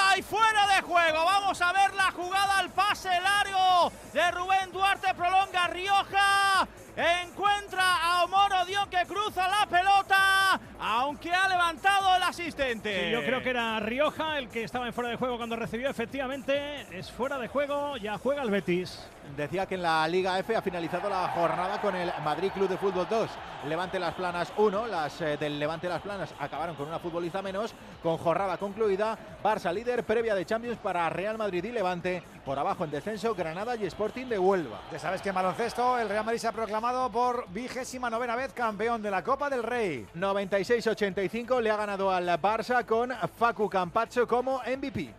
¡Ay, 0.00 0.22
fuera 0.22 0.66
de 0.68 0.82
juego! 0.82 1.24
Vamos 1.24 1.60
a 1.60 1.72
ver 1.72 1.92
la 1.94 2.10
jugada 2.12 2.58
al 2.58 2.70
pase 2.70 3.08
largo 3.20 3.92
de 4.12 4.30
Rubén 4.30 4.72
Duarte. 4.72 5.14
Prolonga 5.14 5.66
Rioja. 5.68 6.66
Encuentra 6.98 7.96
a 8.02 8.24
Omoro 8.24 8.64
Dion 8.64 8.90
que 8.90 9.06
cruza 9.06 9.46
la 9.46 9.68
pelota, 9.68 10.60
aunque 10.80 11.32
ha 11.32 11.48
levantado 11.48 12.16
el 12.16 12.22
asistente. 12.24 13.04
Sí, 13.04 13.12
yo 13.12 13.24
creo 13.24 13.40
que 13.40 13.50
era 13.50 13.78
Rioja 13.78 14.36
el 14.36 14.48
que 14.48 14.64
estaba 14.64 14.88
en 14.88 14.92
fuera 14.92 15.10
de 15.10 15.14
juego 15.16 15.36
cuando 15.36 15.54
recibió. 15.54 15.88
Efectivamente, 15.88 16.86
es 16.90 17.08
fuera 17.12 17.38
de 17.38 17.46
juego. 17.46 17.96
Ya 17.98 18.18
juega 18.18 18.42
el 18.42 18.50
Betis. 18.50 18.98
Decía 19.36 19.66
que 19.66 19.76
en 19.76 19.82
la 19.82 20.08
Liga 20.08 20.40
F 20.40 20.56
ha 20.56 20.62
finalizado 20.62 21.08
la 21.08 21.28
jornada 21.28 21.80
con 21.80 21.94
el 21.94 22.10
Madrid 22.24 22.50
Club 22.50 22.68
de 22.68 22.78
Fútbol 22.78 23.06
2. 23.08 23.30
Levante 23.68 24.00
Las 24.00 24.14
Planas 24.14 24.52
1. 24.56 24.86
Las 24.88 25.20
eh, 25.20 25.36
del 25.36 25.60
Levante 25.60 25.88
Las 25.88 26.02
Planas 26.02 26.34
acabaron 26.40 26.74
con 26.74 26.88
una 26.88 26.98
futbolista 26.98 27.42
menos. 27.42 27.74
Con 28.02 28.16
jornada 28.16 28.56
concluida. 28.56 29.16
Barça 29.44 29.72
líder 29.72 30.02
previa 30.02 30.34
de 30.34 30.44
Champions 30.44 30.78
para 30.78 31.08
Real 31.10 31.38
Madrid 31.38 31.62
y 31.62 31.70
Levante. 31.70 32.24
Por 32.48 32.58
abajo 32.58 32.84
en 32.84 32.90
descenso 32.90 33.34
Granada 33.34 33.76
y 33.76 33.84
Sporting 33.84 34.24
de 34.24 34.38
Huelva. 34.38 34.80
Ya 34.90 34.98
sabes 34.98 35.20
que 35.20 35.28
en 35.28 35.34
baloncesto 35.34 35.98
el 35.98 36.08
Real 36.08 36.24
Madrid 36.24 36.40
se 36.40 36.48
ha 36.48 36.52
proclamado 36.52 37.12
por 37.12 37.46
vigésima 37.50 38.08
novena 38.08 38.36
vez 38.36 38.54
campeón 38.54 39.02
de 39.02 39.10
la 39.10 39.22
Copa 39.22 39.50
del 39.50 39.62
Rey. 39.62 40.06
96-85 40.14 41.60
le 41.60 41.70
ha 41.70 41.76
ganado 41.76 42.10
al 42.10 42.26
Barça 42.40 42.86
con 42.86 43.12
Facu 43.36 43.68
Campazzo 43.68 44.26
como 44.26 44.62
MVP. 44.62 45.12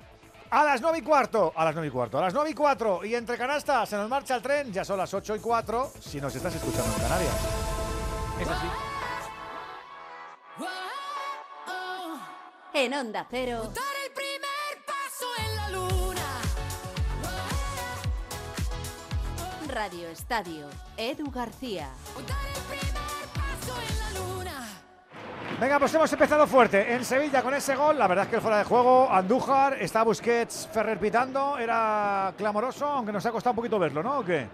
A 0.49 0.63
las 0.63 0.81
9 0.81 0.97
y 0.97 1.01
cuarto, 1.03 1.53
a 1.55 1.65
las 1.65 1.75
9 1.75 1.89
y 1.89 1.91
cuarto, 1.91 2.17
a 2.17 2.21
las 2.21 2.33
9 2.33 2.49
y 2.49 2.53
4 2.55 3.05
y 3.05 3.13
entre 3.13 3.37
canastas 3.37 3.87
se 3.87 3.95
nos 3.95 4.09
marcha 4.09 4.35
el 4.35 4.41
tren, 4.41 4.73
ya 4.73 4.83
son 4.83 4.97
las 4.97 5.13
8 5.13 5.35
y 5.35 5.39
4 5.39 5.91
si 5.99 6.19
nos 6.19 6.35
estás 6.35 6.55
escuchando 6.55 6.91
en 6.95 6.99
Canarias. 6.99 7.35
Es 8.41 8.47
así. 8.47 8.67
En 12.73 12.93
Onda 12.95 13.27
Cero. 13.29 13.69
Radio 19.79 20.09
Estadio. 20.09 20.67
Edu 20.97 21.31
García. 21.31 21.87
Venga, 25.57 25.79
pues 25.79 25.93
hemos 25.93 26.11
empezado 26.11 26.45
fuerte 26.47 26.93
en 26.93 27.05
Sevilla 27.05 27.41
con 27.41 27.53
ese 27.53 27.77
gol. 27.77 27.97
La 27.97 28.05
verdad 28.05 28.25
es 28.25 28.29
que 28.29 28.35
el 28.35 28.41
fuera 28.41 28.57
de 28.57 28.65
juego, 28.65 29.09
Andújar, 29.09 29.81
está 29.81 30.03
Busquets, 30.03 30.67
Ferrer 30.73 30.99
pitando, 30.99 31.57
era 31.57 32.33
clamoroso, 32.37 32.87
aunque 32.87 33.13
nos 33.13 33.25
ha 33.25 33.31
costado 33.31 33.53
un 33.53 33.55
poquito 33.55 33.79
verlo, 33.79 34.03
¿no? 34.03 34.19
¿O 34.19 34.25
qué? 34.25 34.47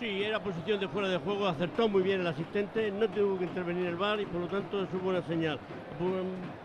Sí, 0.00 0.24
era 0.24 0.42
posición 0.42 0.80
de 0.80 0.88
fuera 0.88 1.06
de 1.10 1.18
juego, 1.18 1.46
acertó 1.46 1.88
muy 1.88 2.02
bien 2.02 2.22
el 2.22 2.26
asistente, 2.26 2.90
no 2.90 3.08
tuvo 3.08 3.38
que 3.38 3.44
intervenir 3.44 3.86
el 3.86 3.94
VAR 3.94 4.20
y 4.20 4.26
por 4.26 4.40
lo 4.40 4.48
tanto 4.48 4.82
es 4.82 4.88
una 4.92 5.02
buena 5.04 5.22
señal. 5.28 5.60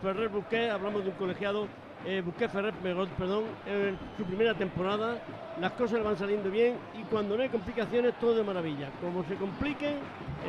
Ferrer 0.01 0.29
Busquets, 0.29 0.73
hablamos 0.73 1.03
de 1.03 1.11
un 1.11 1.15
colegiado, 1.17 1.67
eh, 2.05 2.21
Busquets 2.25 2.51
Ferrer, 2.51 2.73
perdón, 2.73 3.43
en 3.65 3.97
su 4.17 4.23
primera 4.23 4.53
temporada, 4.53 5.17
las 5.59 5.71
cosas 5.73 6.03
van 6.03 6.17
saliendo 6.17 6.49
bien 6.49 6.75
y 6.99 7.03
cuando 7.03 7.37
no 7.37 7.43
hay 7.43 7.49
complicaciones 7.49 8.13
todo 8.19 8.35
de 8.35 8.43
maravilla. 8.43 8.89
Como 9.01 9.23
se 9.25 9.35
compliquen 9.35 9.95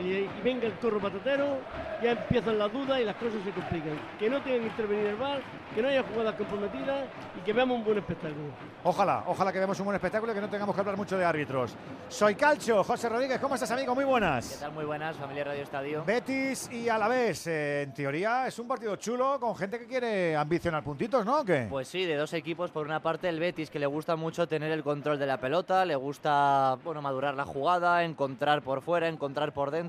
y 0.01 0.29
venga 0.43 0.67
el 0.67 0.73
corro 0.75 1.01
patatero, 1.01 1.59
ya 2.03 2.13
empiezan 2.13 2.59
las 2.59 2.73
dudas 2.73 3.01
y 3.01 3.05
las 3.05 3.17
cosas 3.17 3.43
se 3.45 3.51
complican. 3.51 3.99
Que 4.19 4.31
no 4.31 4.41
tengan 4.43 4.61
que 4.61 4.67
intervenir 4.67 5.07
el 5.07 5.17
VAR, 5.17 5.41
que 5.75 5.83
no 5.83 5.89
haya 5.89 6.03
jugadas 6.03 6.35
comprometidas 6.35 7.05
y 7.39 7.45
que 7.45 7.53
veamos 7.53 7.79
un 7.79 7.85
buen 7.85 7.99
espectáculo. 7.99 8.49
Ojalá, 8.85 9.25
ojalá 9.27 9.53
que 9.53 9.59
veamos 9.59 9.79
un 9.81 9.85
buen 9.85 9.95
espectáculo 9.97 10.33
y 10.33 10.35
que 10.35 10.41
no 10.41 10.49
tengamos 10.49 10.75
que 10.75 10.81
hablar 10.81 10.97
mucho 10.97 11.17
de 11.19 11.25
árbitros. 11.25 11.75
Soy 12.09 12.35
Calcho, 12.35 12.83
José 12.83 13.09
Rodríguez, 13.09 13.39
¿cómo 13.39 13.55
estás, 13.55 13.71
amigo? 13.71 13.95
Muy 13.95 14.05
buenas. 14.05 14.49
¿Qué 14.49 14.57
tal? 14.61 14.73
Muy 14.73 14.85
buenas, 14.85 15.17
familia 15.17 15.45
Radio 15.45 15.63
Estadio. 15.63 16.05
Betis 16.05 16.71
y 16.73 16.89
Alavés, 16.89 17.47
eh, 17.47 17.83
en 17.83 17.93
teoría 17.93 18.47
es 18.47 18.59
un 18.59 18.67
partido 18.67 18.97
chulo 18.97 19.39
con 19.39 19.55
gente 19.55 19.79
que 19.79 19.87
quiere 19.87 20.37
ambicionar 20.37 20.83
puntitos, 20.83 21.25
¿no? 21.25 21.41
¿O 21.41 21.45
qué? 21.45 21.67
Pues 21.69 21.89
sí, 21.89 22.05
de 22.05 22.17
dos 22.17 22.33
equipos. 22.33 22.71
Por 22.71 22.87
una 22.87 23.01
parte, 23.01 23.29
el 23.29 23.39
Betis, 23.39 23.71
que 23.71 23.79
le 23.79 23.87
gusta 23.87 24.17
mucho 24.17 24.47
tener 24.47 24.73
el 24.73 24.83
control 24.83 25.19
de 25.19 25.27
la 25.27 25.39
pelota, 25.39 25.85
le 25.85 25.97
gusta 25.97 26.79
bueno, 26.83 27.03
madurar 27.03 27.35
la 27.35 27.45
jugada, 27.45 28.05
encontrar 28.05 28.63
por 28.63 28.83
fuera, 28.83 29.09
encontrar 29.09 29.53
por 29.53 29.71
dentro. 29.71 29.82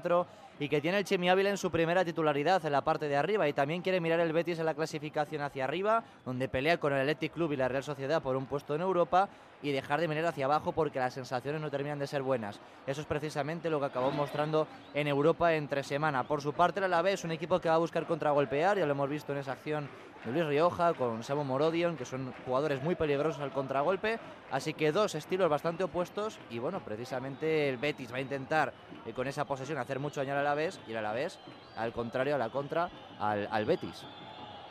Y 0.59 0.69
que 0.69 0.81
tiene 0.81 0.99
el 0.99 1.03
Chemi 1.03 1.29
Ávila 1.29 1.49
en 1.49 1.57
su 1.57 1.71
primera 1.71 2.05
titularidad 2.05 2.63
en 2.65 2.71
la 2.71 2.81
parte 2.81 3.07
de 3.07 3.17
arriba. 3.17 3.47
Y 3.47 3.53
también 3.53 3.81
quiere 3.81 3.99
mirar 3.99 4.19
el 4.19 4.31
Betis 4.31 4.59
en 4.59 4.65
la 4.65 4.73
clasificación 4.73 5.41
hacia 5.41 5.65
arriba, 5.65 6.03
donde 6.25 6.47
pelea 6.47 6.77
con 6.77 6.93
el 6.93 7.01
Athletic 7.01 7.33
Club 7.33 7.53
y 7.53 7.57
la 7.57 7.67
Real 7.67 7.83
Sociedad 7.83 8.21
por 8.21 8.35
un 8.35 8.45
puesto 8.45 8.75
en 8.75 8.81
Europa. 8.81 9.29
Y 9.63 9.71
dejar 9.71 10.01
de 10.01 10.09
mirar 10.09 10.25
hacia 10.25 10.45
abajo 10.45 10.73
porque 10.73 10.99
las 10.99 11.13
sensaciones 11.13 11.61
no 11.61 11.71
terminan 11.71 11.97
de 11.97 12.05
ser 12.05 12.21
buenas. 12.21 12.59
Eso 12.85 12.99
es 12.99 13.07
precisamente 13.07 13.69
lo 13.69 13.79
que 13.79 13.85
acabó 13.85 14.11
mostrando 14.11 14.67
en 14.93 15.07
Europa 15.07 15.53
entre 15.53 15.83
semana. 15.83 16.25
Por 16.25 16.41
su 16.41 16.51
parte, 16.51 16.79
el 16.79 16.83
Alavés 16.83 17.15
es 17.15 17.23
un 17.23 17.31
equipo 17.31 17.61
que 17.61 17.69
va 17.69 17.75
a 17.75 17.79
buscar 17.79 18.05
contragolpear, 18.05 18.77
ya 18.77 18.85
lo 18.85 18.91
hemos 18.91 19.09
visto 19.09 19.31
en 19.31 19.39
esa 19.39 19.53
acción 19.53 19.89
de 20.25 20.31
Luis 20.33 20.45
Rioja 20.45 20.93
con 20.93 21.23
Samu 21.23 21.45
Morodion, 21.45 21.95
que 21.95 22.03
son 22.03 22.33
jugadores 22.45 22.83
muy 22.83 22.95
peligrosos 22.95 23.41
al 23.41 23.51
contragolpe. 23.51 24.19
Así 24.51 24.73
que 24.73 24.91
dos 24.91 25.15
estilos 25.15 25.49
bastante 25.49 25.85
opuestos. 25.85 26.39
Y 26.49 26.59
bueno, 26.59 26.81
precisamente 26.83 27.69
el 27.69 27.77
Betis 27.77 28.11
va 28.11 28.17
a 28.17 28.21
intentar 28.21 28.73
eh, 29.05 29.13
con 29.13 29.27
esa 29.27 29.45
posesión 29.45 29.77
hacer 29.77 29.97
mucho 29.97 30.19
daño 30.19 30.33
al 30.33 30.39
Alavés 30.39 30.77
y 30.87 30.91
el 30.91 30.97
Alavés, 30.97 31.39
al 31.77 31.93
contrario, 31.93 32.35
a 32.35 32.37
la 32.37 32.49
contra, 32.49 32.89
al, 33.17 33.47
al 33.49 33.63
Betis. 33.63 34.03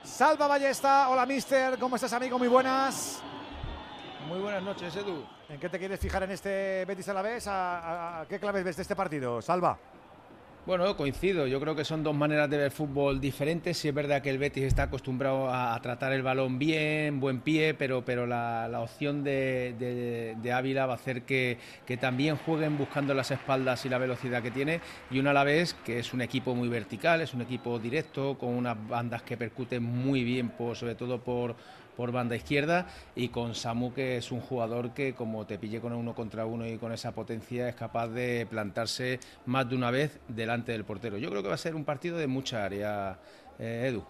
Salva 0.02 0.48
Ballesta, 0.48 1.08
hola 1.08 1.24
mister, 1.24 1.78
¿cómo 1.78 1.96
estás, 1.96 2.12
amigo? 2.12 2.38
Muy 2.38 2.48
buenas. 2.48 3.22
Muy 4.28 4.38
buenas 4.40 4.62
noches, 4.62 4.94
Edu. 4.96 5.24
¿En 5.48 5.58
qué 5.60 5.68
te 5.68 5.78
quieres 5.78 6.00
fijar 6.00 6.22
en 6.22 6.30
este 6.30 6.84
Betis? 6.86 7.08
¿A, 7.08 7.12
a- 7.48 8.20
a 8.22 8.26
qué 8.28 8.38
claves 8.38 8.64
ves 8.64 8.76
de 8.76 8.82
este 8.82 8.96
partido? 8.96 9.42
Salva. 9.42 9.78
Bueno, 10.64 10.96
coincido. 10.96 11.48
Yo 11.48 11.58
creo 11.60 11.74
que 11.74 11.84
son 11.84 12.04
dos 12.04 12.14
maneras 12.14 12.48
de 12.48 12.56
ver 12.56 12.70
fútbol 12.70 13.20
diferentes. 13.20 13.76
Sí 13.76 13.88
es 13.88 13.94
verdad 13.94 14.22
que 14.22 14.30
el 14.30 14.38
Betis 14.38 14.62
está 14.62 14.84
acostumbrado 14.84 15.48
a, 15.50 15.74
a 15.74 15.82
tratar 15.82 16.12
el 16.12 16.22
balón 16.22 16.60
bien, 16.60 17.18
buen 17.18 17.40
pie, 17.40 17.74
pero, 17.74 18.04
pero 18.04 18.28
la, 18.28 18.68
la 18.68 18.80
opción 18.80 19.24
de, 19.24 19.74
de- 19.76 20.36
de 20.40 20.52
Ávila 20.52 20.86
va 20.86 20.92
a 20.92 20.96
hacer 20.96 21.22
que, 21.22 21.58
que 21.84 21.96
también 21.96 22.36
jueguen 22.36 22.78
buscando 22.78 23.12
las 23.12 23.32
espaldas 23.32 23.84
y 23.86 23.88
la 23.88 23.98
velocidad 23.98 24.40
que 24.40 24.52
tiene. 24.52 24.80
Y 25.10 25.18
un 25.18 25.26
Alavés 25.26 25.74
que 25.84 25.98
es 25.98 26.14
un 26.14 26.20
equipo 26.22 26.54
muy 26.54 26.68
vertical, 26.68 27.20
es 27.22 27.34
un 27.34 27.42
equipo 27.42 27.80
directo, 27.80 28.38
con 28.38 28.50
unas 28.50 28.76
bandas 28.88 29.22
que 29.24 29.36
percuten 29.36 29.82
muy 29.82 30.22
bien, 30.22 30.50
por, 30.50 30.76
sobre 30.76 30.94
todo 30.94 31.18
por, 31.20 31.56
por 31.96 32.12
banda 32.12 32.36
izquierda 32.36 32.86
y 33.14 33.28
con 33.28 33.54
Samu 33.54 33.92
que 33.92 34.16
es 34.16 34.32
un 34.32 34.40
jugador 34.40 34.92
que 34.92 35.14
como 35.14 35.46
te 35.46 35.58
pille 35.58 35.80
con 35.80 35.92
uno 35.92 36.14
contra 36.14 36.46
uno 36.46 36.66
y 36.66 36.78
con 36.78 36.92
esa 36.92 37.12
potencia 37.12 37.68
es 37.68 37.74
capaz 37.74 38.08
de 38.08 38.46
plantarse 38.48 39.20
más 39.46 39.68
de 39.68 39.76
una 39.76 39.90
vez 39.90 40.18
delante 40.28 40.72
del 40.72 40.84
portero. 40.84 41.18
Yo 41.18 41.30
creo 41.30 41.42
que 41.42 41.48
va 41.48 41.54
a 41.54 41.58
ser 41.58 41.74
un 41.74 41.84
partido 41.84 42.16
de 42.16 42.26
mucha 42.26 42.64
área, 42.64 43.18
eh, 43.58 43.88
Edu. 43.88 44.04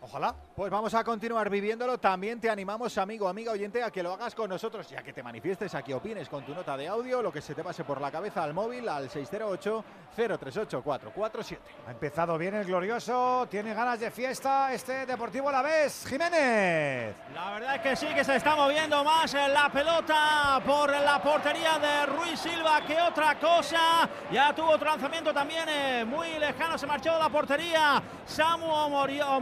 Ojalá. 0.00 0.32
Pues 0.54 0.70
vamos 0.70 0.94
a 0.94 1.02
continuar 1.04 1.50
viviéndolo. 1.50 1.98
También 1.98 2.40
te 2.40 2.48
animamos, 2.48 2.96
amigo, 2.98 3.28
amiga 3.28 3.52
oyente, 3.52 3.82
a 3.82 3.90
que 3.90 4.02
lo 4.02 4.12
hagas 4.14 4.34
con 4.34 4.48
nosotros, 4.48 4.88
ya 4.88 5.02
que 5.02 5.12
te 5.12 5.22
manifiestes, 5.22 5.74
a 5.74 5.82
que 5.82 5.92
opines 5.94 6.28
con 6.28 6.44
tu 6.44 6.54
nota 6.54 6.76
de 6.76 6.88
audio, 6.88 7.20
lo 7.20 7.32
que 7.32 7.40
se 7.42 7.54
te 7.54 7.62
pase 7.64 7.84
por 7.84 8.00
la 8.00 8.10
cabeza 8.10 8.42
al 8.44 8.54
móvil, 8.54 8.88
al 8.88 9.08
608-038-447. 9.10 11.58
Ha 11.86 11.90
empezado 11.90 12.38
bien 12.38 12.54
el 12.54 12.64
glorioso, 12.64 13.46
tiene 13.50 13.74
ganas 13.74 14.00
de 14.00 14.10
fiesta 14.10 14.72
este 14.72 15.04
Deportivo 15.06 15.50
La 15.50 15.62
Vez. 15.62 16.06
Jiménez. 16.08 17.14
La 17.34 17.50
verdad 17.52 17.74
es 17.76 17.80
que 17.82 17.96
sí, 17.96 18.06
que 18.14 18.24
se 18.24 18.36
está 18.36 18.56
moviendo 18.56 19.02
más 19.04 19.32
la 19.34 19.68
pelota 19.70 20.60
por 20.64 20.90
la 20.90 21.20
portería 21.22 21.78
de 21.78 22.06
Ruiz 22.06 22.38
Silva 22.40 22.80
que 22.86 22.98
otra 23.00 23.38
cosa. 23.38 24.08
Ya 24.30 24.54
tuvo 24.54 24.70
otro 24.70 24.88
lanzamiento 24.90 25.32
también 25.34 25.68
eh, 25.68 26.04
muy 26.04 26.38
lejano, 26.38 26.78
se 26.78 26.86
marchó 26.86 27.12
de 27.12 27.18
la 27.18 27.28
portería. 27.28 28.02
Samu 28.26 28.68
Morio- 28.88 29.40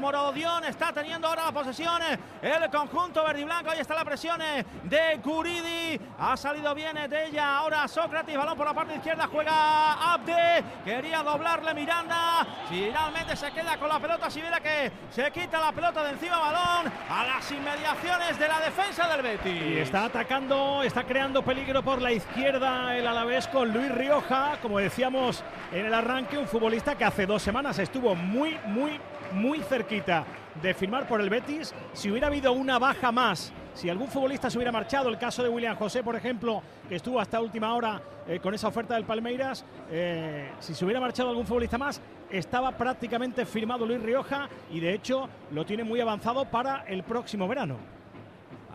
Está 0.64 0.92
teniendo 0.92 1.28
ahora 1.28 1.44
la 1.46 1.52
posesión. 1.52 2.00
El 2.42 2.70
conjunto 2.70 3.24
verde 3.24 3.40
y 3.40 3.68
ahí 3.68 3.80
está 3.80 3.94
la 3.94 4.04
presión 4.04 4.40
eh, 4.40 4.64
de 4.84 5.20
Guridi. 5.22 6.00
Ha 6.18 6.36
salido 6.36 6.74
bien 6.74 6.96
eh, 6.96 7.08
de 7.08 7.26
ella 7.26 7.58
ahora 7.58 7.86
Sócrates, 7.86 8.36
balón 8.36 8.56
por 8.56 8.66
la 8.66 8.74
parte 8.74 8.94
izquierda, 8.96 9.28
juega 9.30 10.12
Abde. 10.14 10.64
Quería 10.84 11.22
doblarle 11.22 11.74
Miranda. 11.74 12.46
Finalmente 12.68 13.36
se 13.36 13.50
queda 13.52 13.76
con 13.76 13.88
la 13.88 13.98
pelota. 14.00 14.30
Si 14.30 14.40
viera 14.40 14.60
que 14.60 14.90
se 15.10 15.30
quita 15.30 15.60
la 15.60 15.72
pelota 15.72 16.02
de 16.04 16.10
encima, 16.10 16.38
balón 16.38 16.92
a 17.08 17.24
las 17.26 17.50
inmediaciones 17.50 18.38
de 18.38 18.48
la 18.48 18.60
defensa 18.60 19.08
del 19.08 19.22
Betis. 19.22 19.62
Y 19.62 19.78
está 19.78 20.04
atacando, 20.04 20.82
está 20.82 21.04
creando 21.04 21.42
peligro 21.42 21.82
por 21.82 22.00
la 22.00 22.12
izquierda 22.12 22.96
el 22.96 23.06
Alavés 23.06 23.46
con 23.48 23.72
Luis 23.72 23.90
Rioja, 23.90 24.58
como 24.62 24.78
decíamos 24.78 25.44
en 25.72 25.86
el 25.86 25.94
arranque, 25.94 26.38
un 26.38 26.46
futbolista 26.46 26.96
que 26.96 27.04
hace 27.04 27.26
dos 27.26 27.42
semanas 27.42 27.78
estuvo 27.78 28.14
muy, 28.14 28.58
muy, 28.66 28.98
muy 29.32 29.60
cerquita 29.60 30.24
de 30.62 30.74
firmar 30.74 31.06
por 31.06 31.20
el 31.20 31.30
Betis. 31.30 31.74
Si 31.92 32.10
hubiera 32.10 32.28
habido 32.28 32.52
una 32.52 32.78
baja 32.78 33.12
más, 33.12 33.52
si 33.74 33.90
algún 33.90 34.08
futbolista 34.08 34.48
se 34.48 34.56
hubiera 34.58 34.72
marchado, 34.72 35.08
el 35.08 35.18
caso 35.18 35.42
de 35.42 35.48
William 35.48 35.76
José, 35.76 36.02
por 36.02 36.16
ejemplo, 36.16 36.62
que 36.88 36.96
estuvo 36.96 37.20
hasta 37.20 37.40
última 37.40 37.74
hora 37.74 38.00
eh, 38.26 38.40
con 38.40 38.54
esa 38.54 38.68
oferta 38.68 38.94
del 38.94 39.04
Palmeiras, 39.04 39.64
eh, 39.90 40.50
si 40.60 40.74
se 40.74 40.84
hubiera 40.84 41.00
marchado 41.00 41.30
algún 41.30 41.46
futbolista 41.46 41.78
más, 41.78 42.00
estaba 42.30 42.72
prácticamente 42.72 43.44
firmado 43.44 43.86
Luis 43.86 44.02
Rioja 44.02 44.48
y 44.70 44.80
de 44.80 44.94
hecho 44.94 45.28
lo 45.52 45.64
tiene 45.64 45.84
muy 45.84 46.00
avanzado 46.00 46.46
para 46.46 46.84
el 46.86 47.02
próximo 47.02 47.46
verano. 47.46 47.76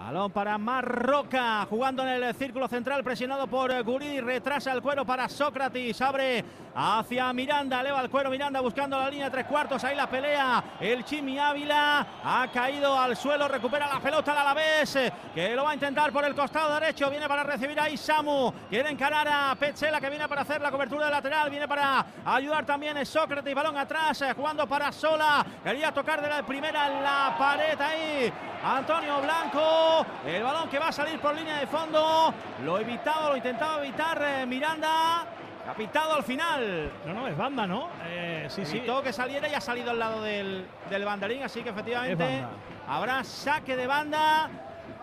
Balón 0.04 0.32
para 0.32 0.58
Marroca, 0.58 1.66
jugando 1.70 2.02
en 2.02 2.24
el 2.24 2.34
círculo 2.34 2.68
central, 2.68 3.04
presionado 3.04 3.46
por 3.46 3.72
eh, 3.72 3.84
Guridi, 3.84 4.20
retrasa 4.20 4.72
el 4.72 4.82
cuero 4.82 5.06
para 5.06 5.30
Sócrates, 5.30 6.02
abre 6.02 6.44
hacia 6.74 7.32
Miranda, 7.34 7.82
eleva 7.82 8.02
el 8.02 8.10
cuero 8.10 8.32
Miranda 8.32 8.62
buscando 8.62 8.98
la 8.98 9.10
línea 9.10 9.30
tres 9.30 9.46
cuartos, 9.46 9.84
ahí 9.84 9.96
la 9.96 10.10
pelea, 10.10 10.64
el 10.80 11.06
Chimi 11.06 11.38
Ávila 11.38 12.08
ha 12.24 12.48
caído 12.52 12.98
al 12.98 13.16
suelo, 13.16 13.48
recupera 13.48 13.88
la 13.88 14.00
pelota 14.00 14.32
al 14.32 14.40
Alavés, 14.40 14.96
eh, 14.96 15.14
que 15.36 15.56
lo 15.56 15.66
va 15.66 15.72
a 15.72 15.74
intentar 15.76 16.12
por 16.12 16.26
el 16.26 16.34
costado 16.34 16.74
derecho, 16.80 17.10
viene 17.10 17.28
para 17.28 17.44
recibir 17.44 17.80
ahí 17.80 17.96
Samu, 17.96 18.52
quiere 18.70 18.90
encarar 18.90 19.28
a 19.28 19.56
Petzela 19.56 20.02
que 20.02 20.10
viene 20.10 20.28
para 20.28 20.42
hacer 20.42 20.62
la 20.62 20.72
cobertura 20.72 21.06
de 21.06 21.12
lateral, 21.12 21.50
viene 21.52 21.68
para 21.68 22.06
ayudar 22.26 22.66
también 22.66 23.06
Sócrates, 23.06 23.54
balón 23.54 23.78
atrás, 23.78 24.20
eh, 24.24 24.34
jugando 24.36 24.68
para 24.68 24.92
Sola, 24.92 25.46
quería 25.64 25.94
tocar 25.94 26.22
de 26.22 26.30
la 26.30 26.44
primera 26.44 26.88
en 26.88 27.04
la 27.04 27.36
pared 27.38 27.80
ahí, 27.80 28.34
Antonio 28.64 29.22
Blanco, 29.22 29.91
el 30.26 30.44
balón 30.44 30.70
que 30.70 30.80
va 30.80 30.90
a 30.90 30.92
salir 30.92 31.20
por 31.20 31.36
línea 31.36 31.60
de 31.60 31.68
fondo, 31.68 32.34
lo 32.64 32.80
evitado, 32.80 33.30
lo 33.30 33.38
intentaba 33.38 33.84
evitar 33.84 34.22
eh, 34.22 34.45
Miranda, 34.45 35.22
ha 35.68 35.74
pitado 35.76 36.14
al 36.14 36.24
final. 36.24 36.92
No, 37.06 37.14
no, 37.14 37.28
es 37.28 37.38
banda, 37.38 37.68
¿no? 37.68 37.90
Eh, 38.06 38.48
sí, 38.50 38.66
sí. 38.66 38.78
Evitó 38.78 39.02
que 39.02 39.14
saliera 39.14 39.48
y 39.48 39.53
ha 39.53 39.61
salido 39.61 39.92
al 39.92 40.00
lado 40.00 40.22
del, 40.24 40.66
del 40.90 41.06
banderín, 41.06 41.44
así 41.44 41.61
que 41.61 41.70
efectivamente 41.70 42.44
habrá 42.88 43.24
saque 43.24 43.76
de 43.76 43.88
banda. 43.88 44.50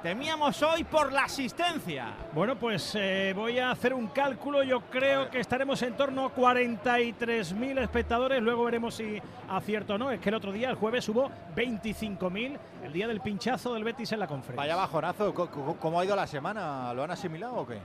Temíamos 0.02 0.62
hoy 0.62 0.84
por 0.84 1.12
la 1.12 1.24
asistencia. 1.24 2.14
Bueno, 2.32 2.56
pues 2.56 2.94
eh, 2.94 3.32
voy 3.34 3.58
a 3.58 3.72
hacer 3.72 3.92
un 3.92 4.06
cálculo. 4.06 4.62
Yo 4.62 4.82
creo 4.82 5.28
que 5.28 5.40
estaremos 5.40 5.82
en 5.82 5.94
torno 5.94 6.26
a 6.26 6.34
43.000 6.34 7.80
espectadores. 7.80 8.40
Luego 8.40 8.64
veremos 8.64 8.94
si 8.94 9.20
acierto 9.48 9.94
o 9.94 9.98
no. 9.98 10.12
Es 10.12 10.20
que 10.20 10.28
el 10.28 10.36
otro 10.36 10.52
día, 10.52 10.70
el 10.70 10.76
jueves, 10.76 11.08
hubo 11.08 11.28
25.000. 11.56 12.58
El 12.84 12.92
día 12.92 13.08
del 13.08 13.20
pinchazo 13.20 13.74
del 13.74 13.82
Betis 13.82 14.12
en 14.12 14.20
la 14.20 14.28
conferencia. 14.28 14.62
Vaya 14.62 14.76
bajonazo. 14.76 15.34
¿Cómo 15.34 15.98
ha 15.98 16.04
ido 16.04 16.14
la 16.14 16.28
semana? 16.28 16.94
¿Lo 16.94 17.02
han 17.02 17.10
asimilado 17.10 17.56
o 17.56 17.66
qué? 17.66 17.78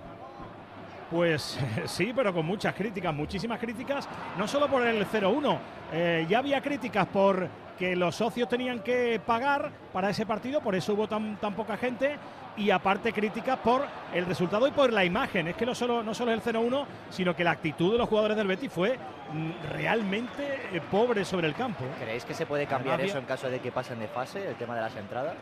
Pues 1.14 1.60
sí, 1.86 2.12
pero 2.16 2.34
con 2.34 2.44
muchas 2.44 2.74
críticas, 2.74 3.14
muchísimas 3.14 3.60
críticas, 3.60 4.10
no 4.36 4.48
solo 4.48 4.68
por 4.68 4.82
el 4.82 5.06
0-1, 5.06 5.60
eh, 5.94 6.26
ya 6.28 6.40
había 6.40 6.60
críticas 6.60 7.06
por 7.06 7.48
que 7.78 7.96
los 7.96 8.16
socios 8.16 8.50
tenían 8.50 8.80
que 8.80 9.22
pagar 9.24 9.72
para 9.92 10.10
ese 10.10 10.26
partido, 10.26 10.60
por 10.62 10.74
eso 10.74 10.94
hubo 10.94 11.08
tan, 11.08 11.38
tan 11.38 11.54
poca 11.54 11.78
gente, 11.78 12.18
y 12.58 12.72
aparte 12.72 13.14
críticas 13.14 13.60
por 13.60 13.86
el 14.14 14.26
resultado 14.26 14.68
y 14.68 14.72
por 14.72 14.92
la 14.92 15.06
imagen. 15.06 15.48
Es 15.48 15.56
que 15.56 15.66
no 15.66 15.76
solo, 15.76 16.02
no 16.02 16.16
solo 16.16 16.32
es 16.32 16.48
el 16.48 16.56
0-1, 16.56 16.86
sino 17.12 17.36
que 17.36 17.44
la 17.44 17.52
actitud 17.52 17.92
de 17.92 17.98
los 18.00 18.10
jugadores 18.10 18.38
del 18.38 18.48
Betis 18.48 18.72
fue 18.72 18.98
mm, 19.32 19.72
realmente 19.72 20.62
eh, 20.72 20.82
pobre 20.92 21.26
sobre 21.26 21.48
el 21.48 21.54
campo. 21.54 21.84
¿Creéis 22.00 22.26
que 22.26 22.34
se 22.34 22.48
puede 22.48 22.66
cambiar 22.66 22.96
Además, 22.96 23.12
eso 23.12 23.20
en 23.20 23.26
caso 23.26 23.50
de 23.50 23.60
que 23.60 23.72
pasen 23.72 24.00
de 24.00 24.08
fase, 24.08 24.48
el 24.48 24.56
tema 24.56 24.76
de 24.76 24.82
las 24.82 24.96
entradas? 24.96 25.36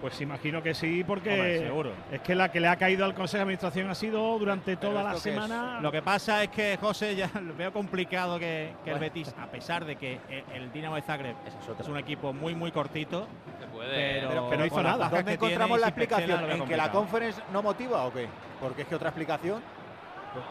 Pues 0.00 0.18
imagino 0.22 0.62
que 0.62 0.72
sí, 0.72 1.04
porque 1.04 1.30
Hombre, 1.34 1.58
seguro. 1.58 1.92
es 2.10 2.20
que 2.22 2.34
la 2.34 2.50
que 2.50 2.58
le 2.58 2.68
ha 2.68 2.76
caído 2.76 3.04
al 3.04 3.12
Consejo 3.12 3.36
de 3.38 3.42
Administración 3.42 3.90
ha 3.90 3.94
sido 3.94 4.38
durante 4.38 4.76
toda 4.76 5.02
la 5.02 5.16
semana. 5.16 5.78
Lo 5.82 5.92
que 5.92 6.00
pasa 6.00 6.42
es 6.42 6.48
que, 6.48 6.78
José, 6.80 7.14
ya 7.16 7.28
lo 7.42 7.54
veo 7.54 7.70
complicado 7.70 8.38
que, 8.38 8.72
que 8.82 8.92
el 8.92 8.98
Betis, 8.98 9.34
a 9.38 9.46
pesar 9.46 9.84
de 9.84 9.96
que 9.96 10.18
el, 10.30 10.44
el 10.62 10.72
Dinamo 10.72 10.96
de 10.96 11.02
Zagreb 11.02 11.36
es, 11.78 11.86
un 11.88 11.98
equipo 11.98 12.32
muy, 12.32 12.54
muy 12.54 12.72
cortito, 12.72 13.26
puede. 13.72 14.20
pero, 14.20 14.28
Pero 14.30 14.50
que 14.50 14.56
no 14.56 14.66
hizo 14.66 14.74
con 14.76 14.84
las 14.84 14.92
nada. 14.98 15.08
¿Dónde 15.10 15.18
que 15.18 15.24
tiene 15.24 15.34
encontramos 15.34 15.80
la 15.80 15.88
explicación? 15.88 16.50
¿En 16.50 16.64
que 16.66 16.76
la 16.78 16.90
conference 16.90 17.42
no 17.52 17.62
motiva 17.62 18.04
o 18.06 18.12
qué? 18.12 18.26
Porque 18.58 18.82
es 18.82 18.88
que 18.88 18.94
otra 18.94 19.10
explicación. 19.10 19.60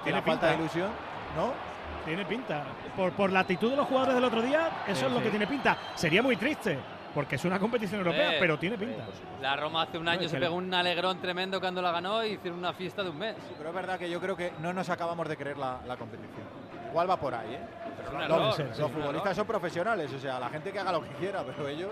Tiene 0.03 0.17
la 0.19 0.23
falta 0.23 0.47
de 0.51 0.55
ilusión, 0.57 0.89
¿no? 1.35 1.53
Tiene 2.05 2.23
pinta. 2.25 2.63
Por, 2.95 3.11
por 3.13 3.31
la 3.31 3.39
actitud 3.39 3.71
de 3.71 3.77
los 3.77 3.87
jugadores 3.87 4.13
del 4.15 4.23
otro 4.25 4.41
día, 4.43 4.69
eso 4.87 4.99
Sí, 5.01 5.05
es 5.07 5.11
lo 5.11 5.17
sí. 5.17 5.23
que 5.23 5.29
tiene 5.31 5.47
pinta. 5.47 5.75
Sería 5.95 6.21
muy 6.21 6.35
triste, 6.35 6.77
porque 7.13 7.35
es 7.35 7.45
una 7.45 7.59
competición 7.59 7.99
europea, 8.01 8.33
Eh, 8.33 8.37
pero 8.39 8.57
tiene 8.57 8.77
pinta. 8.77 9.03
La 9.41 9.55
Roma 9.55 9.83
hace 9.83 9.97
un 9.97 10.07
año 10.07 10.27
se 10.29 10.39
pegó 10.39 10.55
un 10.55 10.73
alegrón 10.73 11.19
tremendo 11.19 11.59
cuando 11.59 11.81
la 11.81 11.91
ganó 11.91 12.23
y 12.23 12.33
hicieron 12.33 12.59
una 12.59 12.73
fiesta 12.73 13.03
de 13.03 13.09
un 13.09 13.17
mes. 13.17 13.35
Pero 13.57 13.69
es 13.69 13.75
verdad 13.75 13.97
que 13.97 14.09
yo 14.09 14.19
creo 14.19 14.35
que 14.35 14.53
no 14.59 14.73
nos 14.73 14.89
acabamos 14.89 15.27
de 15.27 15.35
creer 15.37 15.57
la, 15.57 15.79
la 15.87 15.97
competición. 15.97 16.45
Igual 16.89 17.09
va 17.09 17.17
por 17.17 17.33
ahí, 17.33 17.53
¿eh? 17.53 17.59
Los 18.27 18.59
error, 18.59 18.89
futbolistas 18.91 19.35
son 19.35 19.45
profesionales, 19.45 20.11
o 20.11 20.19
sea, 20.19 20.39
la 20.39 20.49
gente 20.49 20.71
que 20.71 20.79
haga 20.79 20.91
lo 20.91 21.03
que 21.03 21.09
quiera, 21.09 21.43
pero 21.43 21.67
ellos. 21.67 21.91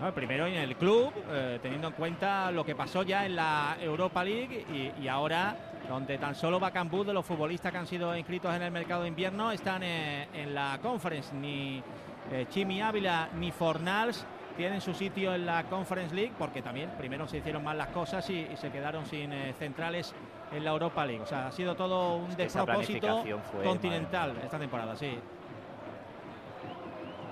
No, 0.00 0.12
primero 0.12 0.46
en 0.46 0.54
el 0.54 0.76
club, 0.76 1.12
eh, 1.30 1.58
teniendo 1.62 1.88
en 1.88 1.94
cuenta 1.94 2.50
lo 2.50 2.64
que 2.64 2.74
pasó 2.74 3.02
ya 3.02 3.26
en 3.26 3.36
la 3.36 3.76
Europa 3.80 4.22
League 4.24 4.66
y, 4.72 5.02
y 5.02 5.08
ahora 5.08 5.56
donde 5.88 6.18
tan 6.18 6.34
solo 6.34 6.58
Bacambú 6.60 7.04
de 7.04 7.12
los 7.12 7.24
futbolistas 7.24 7.70
que 7.72 7.78
han 7.78 7.86
sido 7.86 8.16
inscritos 8.16 8.54
en 8.54 8.62
el 8.62 8.70
mercado 8.70 9.02
de 9.02 9.08
invierno 9.08 9.52
están 9.52 9.82
eh, 9.82 10.28
en 10.32 10.54
la 10.54 10.78
conference. 10.82 11.34
Ni 11.34 11.82
eh, 12.30 12.46
Chimi 12.48 12.80
Ávila 12.80 13.28
ni 13.38 13.50
Fornals 13.50 14.26
tienen 14.56 14.80
su 14.80 14.94
sitio 14.94 15.34
en 15.34 15.46
la 15.46 15.64
Conference 15.64 16.14
League 16.14 16.32
porque 16.38 16.62
también 16.62 16.90
primero 16.96 17.26
se 17.26 17.38
hicieron 17.38 17.64
mal 17.64 17.76
las 17.76 17.88
cosas 17.88 18.28
y, 18.30 18.38
y 18.52 18.56
se 18.56 18.70
quedaron 18.70 19.04
sin 19.06 19.32
eh, 19.32 19.52
centrales 19.58 20.14
en 20.52 20.64
la 20.64 20.70
Europa 20.70 21.04
League. 21.04 21.22
O 21.22 21.26
sea, 21.26 21.48
ha 21.48 21.52
sido 21.52 21.74
todo 21.74 22.16
un 22.16 22.36
despropósito 22.36 23.24
continental 23.62 24.36
esta 24.42 24.58
temporada, 24.58 24.94
sí. 24.96 25.18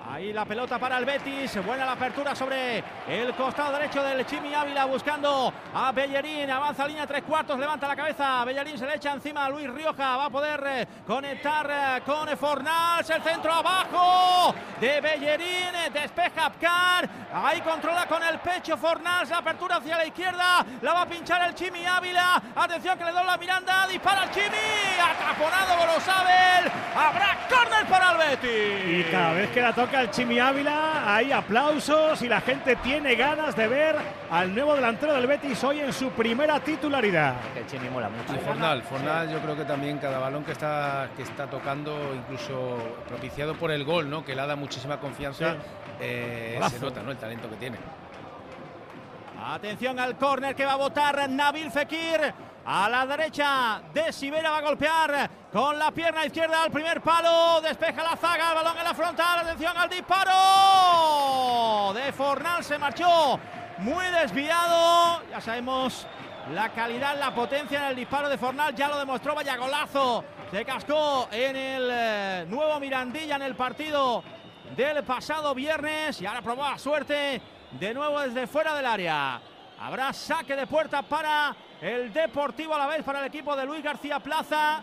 Ahí 0.09 0.33
la 0.33 0.43
pelota 0.43 0.77
para 0.77 0.97
el 0.97 1.05
Betis. 1.05 1.63
Buena 1.65 1.85
la 1.85 1.93
apertura 1.93 2.35
sobre 2.35 2.83
el 3.07 3.33
costado 3.35 3.71
derecho 3.73 4.03
del 4.03 4.25
Chimi 4.25 4.53
Ávila 4.53 4.85
buscando 4.85 5.53
a 5.73 5.91
Bellerín. 5.93 6.51
Avanza 6.51 6.85
línea 6.85 7.07
tres 7.07 7.23
cuartos, 7.23 7.57
levanta 7.57 7.87
la 7.87 7.95
cabeza. 7.95 8.43
Bellerín 8.43 8.77
se 8.77 8.85
le 8.85 8.95
echa 8.95 9.13
encima 9.13 9.45
a 9.45 9.49
Luis 9.49 9.69
Rioja. 9.69 10.17
Va 10.17 10.25
a 10.25 10.29
poder 10.29 10.63
eh, 10.65 10.87
conectar 11.07 11.69
eh, 11.69 12.01
con 12.05 12.27
Fornals. 12.37 13.09
El 13.09 13.23
centro 13.23 13.53
abajo 13.53 14.53
de 14.79 14.99
Bellerín. 14.99 15.93
Despeja 15.93 16.47
Apcar. 16.47 17.09
Ahí 17.33 17.61
controla 17.61 18.05
con 18.05 18.21
el 18.23 18.39
pecho 18.39 18.75
Fornals. 18.75 19.29
La 19.29 19.37
apertura 19.37 19.77
hacia 19.77 19.97
la 19.97 20.05
izquierda. 20.05 20.65
La 20.81 20.93
va 20.93 21.01
a 21.03 21.07
pinchar 21.07 21.47
el 21.47 21.55
Chimi 21.55 21.85
Ávila. 21.85 22.41
Atención 22.55 22.97
que 22.97 23.05
le 23.05 23.11
dobla 23.11 23.37
Miranda. 23.37 23.87
Dispara 23.87 24.25
el 24.25 24.31
Chimi. 24.31 24.99
Ataponado 25.01 25.77
Gorosabel. 25.77 26.71
Habrá 26.93 27.37
córner 27.49 27.85
para 27.85 28.11
el 28.11 28.17
Betis. 28.17 29.07
Y 29.07 29.11
cada 29.11 29.31
vez 29.33 29.49
que 29.49 29.61
la 29.61 29.73
toca 29.73 29.92
el 30.01 30.09
Chimi 30.11 30.39
Ávila, 30.39 31.15
hay 31.15 31.31
aplausos 31.31 32.21
y 32.21 32.27
la 32.27 32.41
gente 32.41 32.75
tiene 32.77 33.15
ganas 33.15 33.55
de 33.55 33.67
ver 33.67 33.95
al 34.31 34.53
nuevo 34.53 34.75
delantero 34.75 35.13
del 35.13 35.27
Betis 35.27 35.63
hoy 35.63 35.79
en 35.81 35.93
su 35.93 36.09
primera 36.11 36.59
titularidad. 36.59 37.35
El 37.55 37.65
Chimi 37.67 37.89
mola 37.89 38.09
mucho. 38.09 38.33
Y 38.33 38.37
Fornal, 38.45 38.81
Fornal 38.83 39.29
yo 39.31 39.39
creo 39.39 39.55
que 39.55 39.65
también 39.65 39.97
cada 39.99 40.19
balón 40.19 40.43
que 40.43 40.51
está, 40.53 41.09
que 41.15 41.23
está 41.23 41.47
tocando, 41.47 41.97
incluso 42.15 42.77
propiciado 43.07 43.55
por 43.55 43.71
el 43.71 43.83
gol, 43.83 44.09
¿no? 44.09 44.23
que 44.25 44.35
le 44.35 44.45
da 44.45 44.55
muchísima 44.55 44.99
confianza, 44.99 45.53
Sí. 45.53 45.57
eh, 46.01 46.59
se 46.69 46.79
nota 46.79 47.01
¿no? 47.03 47.11
el 47.11 47.17
talento 47.17 47.49
que 47.49 47.55
tiene. 47.57 47.77
Atención 49.45 49.99
al 49.99 50.17
córner 50.17 50.55
que 50.55 50.65
va 50.65 50.73
a 50.73 50.77
votar 50.77 51.29
Nabil 51.29 51.69
Fekir. 51.71 52.33
A 52.65 52.87
la 52.87 53.05
derecha 53.05 53.81
de 53.93 54.13
Sibera 54.13 54.51
va 54.51 54.59
a 54.59 54.61
golpear 54.61 55.29
con 55.51 55.77
la 55.77 55.91
pierna 55.91 56.25
izquierda 56.25 56.63
al 56.63 56.71
primer 56.71 57.01
palo, 57.01 57.59
despeja 57.59 58.01
la 58.01 58.15
zaga, 58.15 58.51
el 58.51 58.55
balón 58.55 58.77
en 58.77 58.85
la 58.85 58.93
frontal, 58.93 59.39
atención 59.39 59.75
al 59.75 59.89
disparo. 59.89 61.93
De 61.93 62.13
Fornal, 62.13 62.63
se 62.63 62.77
marchó. 62.77 63.37
Muy 63.79 64.05
desviado, 64.05 65.23
ya 65.29 65.41
sabemos 65.41 66.07
la 66.53 66.69
calidad, 66.69 67.19
la 67.19 67.35
potencia 67.35 67.79
en 67.79 67.85
el 67.89 67.95
disparo 67.97 68.29
de 68.29 68.37
Fornal, 68.37 68.73
ya 68.73 68.87
lo 68.87 68.97
demostró, 68.97 69.35
vaya 69.35 69.57
golazo, 69.57 70.23
se 70.49 70.63
cascó 70.63 71.27
en 71.31 71.55
el 71.57 71.89
eh, 71.91 72.45
nuevo 72.47 72.79
Mirandilla 72.79 73.35
en 73.35 73.41
el 73.41 73.55
partido 73.55 74.23
del 74.75 75.03
pasado 75.03 75.53
viernes. 75.53 76.21
Y 76.21 76.25
ahora 76.25 76.41
probó 76.41 76.63
la 76.63 76.77
suerte 76.77 77.41
de 77.71 77.93
nuevo 77.93 78.21
desde 78.21 78.47
fuera 78.47 78.73
del 78.73 78.85
área. 78.85 79.41
Habrá 79.83 80.13
saque 80.13 80.55
de 80.55 80.65
puerta 80.65 81.01
para 81.01 81.53
el 81.81 82.13
Deportivo 82.13 82.73
a 82.73 82.77
la 82.77 82.87
vez, 82.87 83.03
para 83.03 83.19
el 83.19 83.25
equipo 83.25 83.53
de 83.53 83.65
Luis 83.65 83.83
García 83.83 84.17
Plaza 84.17 84.81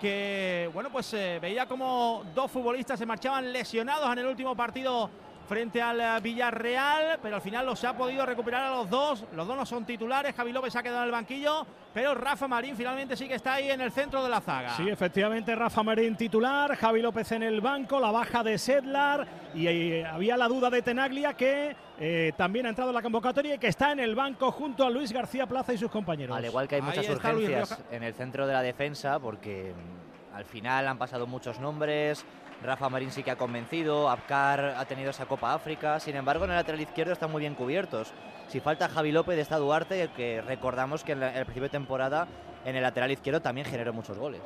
que 0.00 0.68
bueno 0.74 0.90
pues 0.90 1.14
eh, 1.14 1.38
veía 1.40 1.66
como 1.66 2.24
dos 2.34 2.50
futbolistas 2.50 2.98
se 2.98 3.06
marchaban 3.06 3.52
lesionados 3.52 4.10
en 4.10 4.18
el 4.18 4.26
último 4.26 4.56
partido 4.56 5.08
frente 5.50 5.82
al 5.82 6.00
eh, 6.00 6.20
Villarreal, 6.22 7.18
pero 7.20 7.34
al 7.34 7.42
final 7.42 7.66
los 7.66 7.82
ha 7.82 7.96
podido 7.96 8.24
recuperar 8.24 8.66
a 8.66 8.70
los 8.70 8.88
dos. 8.88 9.24
Los 9.34 9.48
dos 9.48 9.56
no 9.56 9.66
son 9.66 9.84
titulares, 9.84 10.32
Javi 10.32 10.52
López 10.52 10.76
ha 10.76 10.82
quedado 10.84 11.00
en 11.00 11.06
el 11.06 11.10
banquillo, 11.10 11.66
pero 11.92 12.14
Rafa 12.14 12.46
Marín 12.46 12.76
finalmente 12.76 13.16
sí 13.16 13.26
que 13.26 13.34
está 13.34 13.54
ahí 13.54 13.68
en 13.68 13.80
el 13.80 13.90
centro 13.90 14.22
de 14.22 14.28
la 14.28 14.40
zaga. 14.40 14.76
Sí, 14.76 14.88
efectivamente, 14.88 15.56
Rafa 15.56 15.82
Marín 15.82 16.14
titular, 16.14 16.76
Javi 16.76 17.02
López 17.02 17.32
en 17.32 17.42
el 17.42 17.60
banco, 17.60 17.98
la 17.98 18.12
baja 18.12 18.44
de 18.44 18.58
Sedlar 18.58 19.26
y 19.52 19.66
eh, 19.66 20.06
había 20.06 20.36
la 20.36 20.46
duda 20.46 20.70
de 20.70 20.82
Tenaglia 20.82 21.34
que 21.34 21.74
eh, 21.98 22.32
también 22.36 22.66
ha 22.66 22.68
entrado 22.68 22.90
en 22.90 22.94
la 22.94 23.02
convocatoria 23.02 23.56
y 23.56 23.58
que 23.58 23.66
está 23.66 23.90
en 23.90 23.98
el 23.98 24.14
banco 24.14 24.52
junto 24.52 24.86
a 24.86 24.90
Luis 24.90 25.10
García 25.10 25.46
Plaza 25.46 25.72
y 25.72 25.78
sus 25.78 25.90
compañeros. 25.90 26.36
Al 26.36 26.44
igual 26.44 26.68
que 26.68 26.76
hay 26.76 26.82
muchas 26.82 27.08
urgencias 27.08 27.76
en 27.90 28.04
el 28.04 28.14
centro 28.14 28.46
de 28.46 28.52
la 28.52 28.62
defensa, 28.62 29.18
porque 29.18 29.74
mm, 29.74 30.36
al 30.36 30.44
final 30.44 30.86
han 30.86 30.96
pasado 30.96 31.26
muchos 31.26 31.58
nombres. 31.58 32.24
Rafa 32.62 32.88
Marín 32.88 33.10
sí 33.10 33.22
que 33.22 33.30
ha 33.30 33.36
convencido, 33.36 34.10
Abkar 34.10 34.74
ha 34.76 34.84
tenido 34.84 35.10
esa 35.10 35.26
Copa 35.26 35.54
África. 35.54 35.98
Sin 35.98 36.16
embargo, 36.16 36.44
en 36.44 36.50
el 36.50 36.56
lateral 36.56 36.80
izquierdo 36.80 37.12
están 37.12 37.30
muy 37.30 37.40
bien 37.40 37.54
cubiertos. 37.54 38.12
Si 38.48 38.60
falta 38.60 38.88
Javi 38.88 39.12
López, 39.12 39.38
está 39.38 39.56
Duarte, 39.56 40.10
que 40.14 40.42
recordamos 40.42 41.04
que 41.04 41.12
en 41.12 41.22
el 41.22 41.44
principio 41.44 41.64
de 41.64 41.68
temporada 41.70 42.28
en 42.64 42.76
el 42.76 42.82
lateral 42.82 43.10
izquierdo 43.10 43.40
también 43.40 43.66
generó 43.66 43.92
muchos 43.92 44.18
goles. 44.18 44.42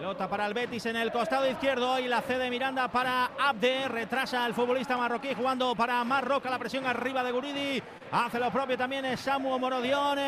Pelota 0.00 0.28
para 0.28 0.46
el 0.46 0.54
Betis 0.54 0.86
en 0.86 0.96
el 0.96 1.12
costado 1.12 1.46
izquierdo 1.46 1.98
y 1.98 2.08
la 2.08 2.22
cede 2.22 2.48
Miranda 2.48 2.88
para 2.88 3.32
Abde. 3.38 3.86
Retrasa 3.86 4.46
el 4.46 4.54
futbolista 4.54 4.96
marroquí 4.96 5.34
jugando 5.34 5.74
para 5.74 6.02
Marroca. 6.04 6.48
La 6.48 6.58
presión 6.58 6.86
arriba 6.86 7.22
de 7.22 7.32
Guridi. 7.32 7.82
Hace 8.10 8.38
lo 8.38 8.50
propio 8.50 8.78
también 8.78 9.14
Samu 9.18 9.58
Morodión, 9.58 10.18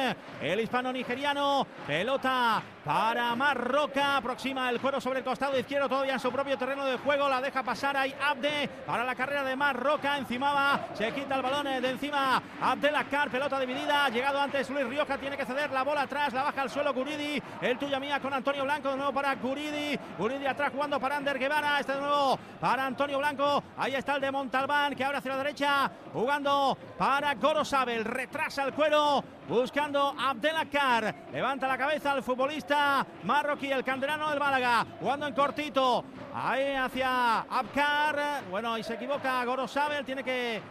el 0.43 0.61
hispano 0.61 0.93
nigeriano. 0.93 1.67
Pelota 1.87 2.63
para 2.85 3.35
Marroca. 3.37 4.17
Aproxima 4.17 4.71
el 4.71 4.81
cuero 4.81 5.01
sobre 5.01 5.21
el 5.21 5.25
costado 5.25 5.59
izquierdo, 5.59 5.89
todavía 5.89 6.15
en 6.15 6.21
su 6.21 6.31
propio 6.31 6.57
terreno 6.59 6.85
de 6.85 6.99
juego. 6.99 7.29
La 7.29 7.41
deja 7.41 7.63
pasar 7.63 7.97
ahí 7.97 8.15
Abde 8.21 8.69
para 8.87 9.05
la 9.05 9.15
carrera 9.15 9.45
de 9.45 9.57
Marroca. 9.57 10.19
Encima 10.19 10.53
va, 10.53 10.87
se 10.95 11.13
quita 11.13 11.37
el 11.37 11.43
balón 11.43 11.65
de 11.65 11.91
encima. 11.91 12.43
Abdelakar, 12.61 13.31
pelota 13.31 13.59
dividida. 13.59 14.09
Llegado 14.09 14.41
antes 14.41 14.69
Luis 14.71 14.87
Rioja, 14.87 15.19
tiene 15.19 15.37
que 15.37 15.45
ceder 15.45 15.71
la 15.71 15.83
bola 15.83 16.03
atrás. 16.03 16.33
La 16.33 16.43
baja 16.43 16.63
al 16.63 16.71
suelo 16.71 16.93
Guridi. 16.93 17.43
El 17.61 17.79
tuya 17.79 18.01
mía 18.01 18.21
con 18.21 18.33
Antonio 18.33 18.65
Blanco. 18.65 18.91
De 18.91 18.97
nuevo 18.97 19.13
para 19.13 19.35
Guridi. 19.37 19.99
Guridi 20.19 20.47
atrás 20.47 20.73
jugando 20.73 20.99
para 21.01 21.17
Ander 21.17 21.39
Guevara. 21.39 21.81
Este 21.81 21.93
de 21.93 22.01
nuevo 22.01 22.39
para 22.61 22.87
Antonio 22.87 23.19
Blanco. 23.19 23.63
Ahí 23.77 23.95
está 23.95 24.17
el 24.17 24.21
de 24.21 24.31
Montalbán 24.31 24.95
que 24.95 25.05
abre 25.05 25.19
hacia 25.19 25.33
la 25.33 25.39
derecha. 25.39 25.91
Jugando 26.13 26.77
para 26.99 27.35
Gorosabel. 27.35 28.05
Retrasa 28.05 28.65
el 28.65 28.73
cuero. 28.73 29.25
Buscando 29.49 30.15
Abdelakar. 30.19 31.15
Levanta 31.33 31.67
la 31.67 31.77
cabeza 31.77 32.15
el 32.15 32.23
futbolista 32.23 33.07
marroquí, 33.25 33.71
el 33.71 33.85
candelano 33.85 34.31
del 34.31 34.39
Málaga. 34.39 34.87
Jugando 35.01 35.27
en 35.27 35.35
cortito. 35.35 36.05
Ahí 36.35 36.75
hacia 36.75 37.41
Abkar. 37.41 38.45
Bueno, 38.51 38.79
y 38.79 38.83
se 38.83 38.95
equivoca 38.95 39.45
Gorosabel. 39.45 40.05
Tiene 40.05 40.23
que 40.23 40.63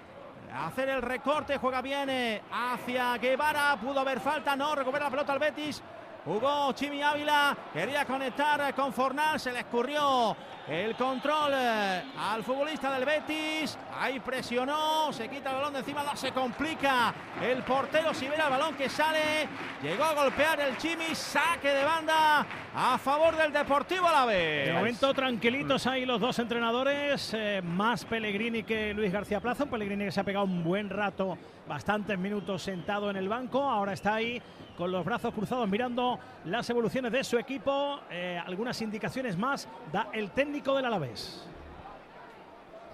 hacer 0.54 0.90
el 0.90 1.02
recorte, 1.02 1.58
juega 1.58 1.82
bien 1.82 2.10
eh, 2.10 2.42
hacia 2.52 3.18
Guevara, 3.18 3.78
pudo 3.82 4.02
haber 4.02 4.20
falta, 4.20 4.56
no, 4.56 4.76
recupera 4.76 5.06
la 5.06 5.12
pelota 5.12 5.34
al 5.34 5.40
Betis. 5.40 5.82
Jugó 6.24 6.72
Chimi 6.74 7.02
Ávila, 7.02 7.58
quería 7.74 8.06
conectar 8.06 8.76
con 8.76 8.94
Fornal, 8.94 9.40
se 9.40 9.52
le 9.52 9.62
escurrió 9.62 10.36
el 10.68 10.96
control 10.96 11.52
eh, 11.56 12.04
al 12.16 12.44
futbolista 12.44 12.94
del 12.94 13.06
Betis. 13.06 13.76
Ahí 14.00 14.20
presionó, 14.20 15.12
se 15.12 15.28
quita 15.28 15.50
el 15.50 15.56
balón 15.56 15.74
de 15.74 15.80
encima, 15.80 16.04
no 16.04 16.16
se 16.16 16.32
complica. 16.32 17.12
El 17.42 17.64
portero 17.64 18.14
si 18.14 18.28
ve 18.28 18.36
el 18.36 18.50
balón 18.50 18.76
que 18.76 18.88
sale, 18.88 19.48
llegó 19.82 20.04
a 20.04 20.14
golpear 20.14 20.60
el 20.60 20.78
Chimi, 20.78 21.16
saque 21.16 21.70
de 21.70 21.84
banda 21.84 22.46
a 22.76 23.00
favor 23.00 23.36
del 23.36 23.52
Deportivo 23.52 24.08
a 24.08 24.12
la 24.12 24.26
vez. 24.26 24.68
De 24.68 24.74
momento 24.74 25.16
tranquilitos 25.16 25.88
ahí 25.88 26.06
los 26.06 26.22
dos 26.22 26.38
entrenadores, 26.38 27.34
eh, 27.34 27.64
más 27.64 28.06
Pellegrini 28.06 28.62
que 28.62 28.94
Luis 28.94 29.12
García 29.12 29.40
Plaza, 29.40 29.64
un 29.64 29.72
Pellegrini 29.72 30.06
que 30.06 30.12
se 30.12 30.20
ha 30.20 30.24
pegado 30.24 30.46
un 30.46 30.64
buen 30.64 30.88
rato, 30.88 31.36
bastantes 31.68 32.20
minutos 32.20 32.62
sentado 32.62 33.10
en 33.10 33.18
el 33.18 33.28
banco, 33.28 33.64
ahora 33.64 33.94
está 33.94 34.14
ahí 34.16 34.40
con 34.82 34.92
los 34.92 35.06
brazos 35.06 35.32
cruzados 35.32 35.70
mirando 35.70 36.18
las 36.46 36.68
evoluciones 36.72 37.12
de 37.12 37.24
su 37.24 37.38
equipo, 37.38 38.00
eh, 38.10 38.42
algunas 38.44 38.82
indicaciones 38.82 39.38
más 39.38 39.68
da 39.94 40.10
el 40.12 40.32
técnico 40.32 40.76
del 40.76 40.86
Alavés. 40.86 41.48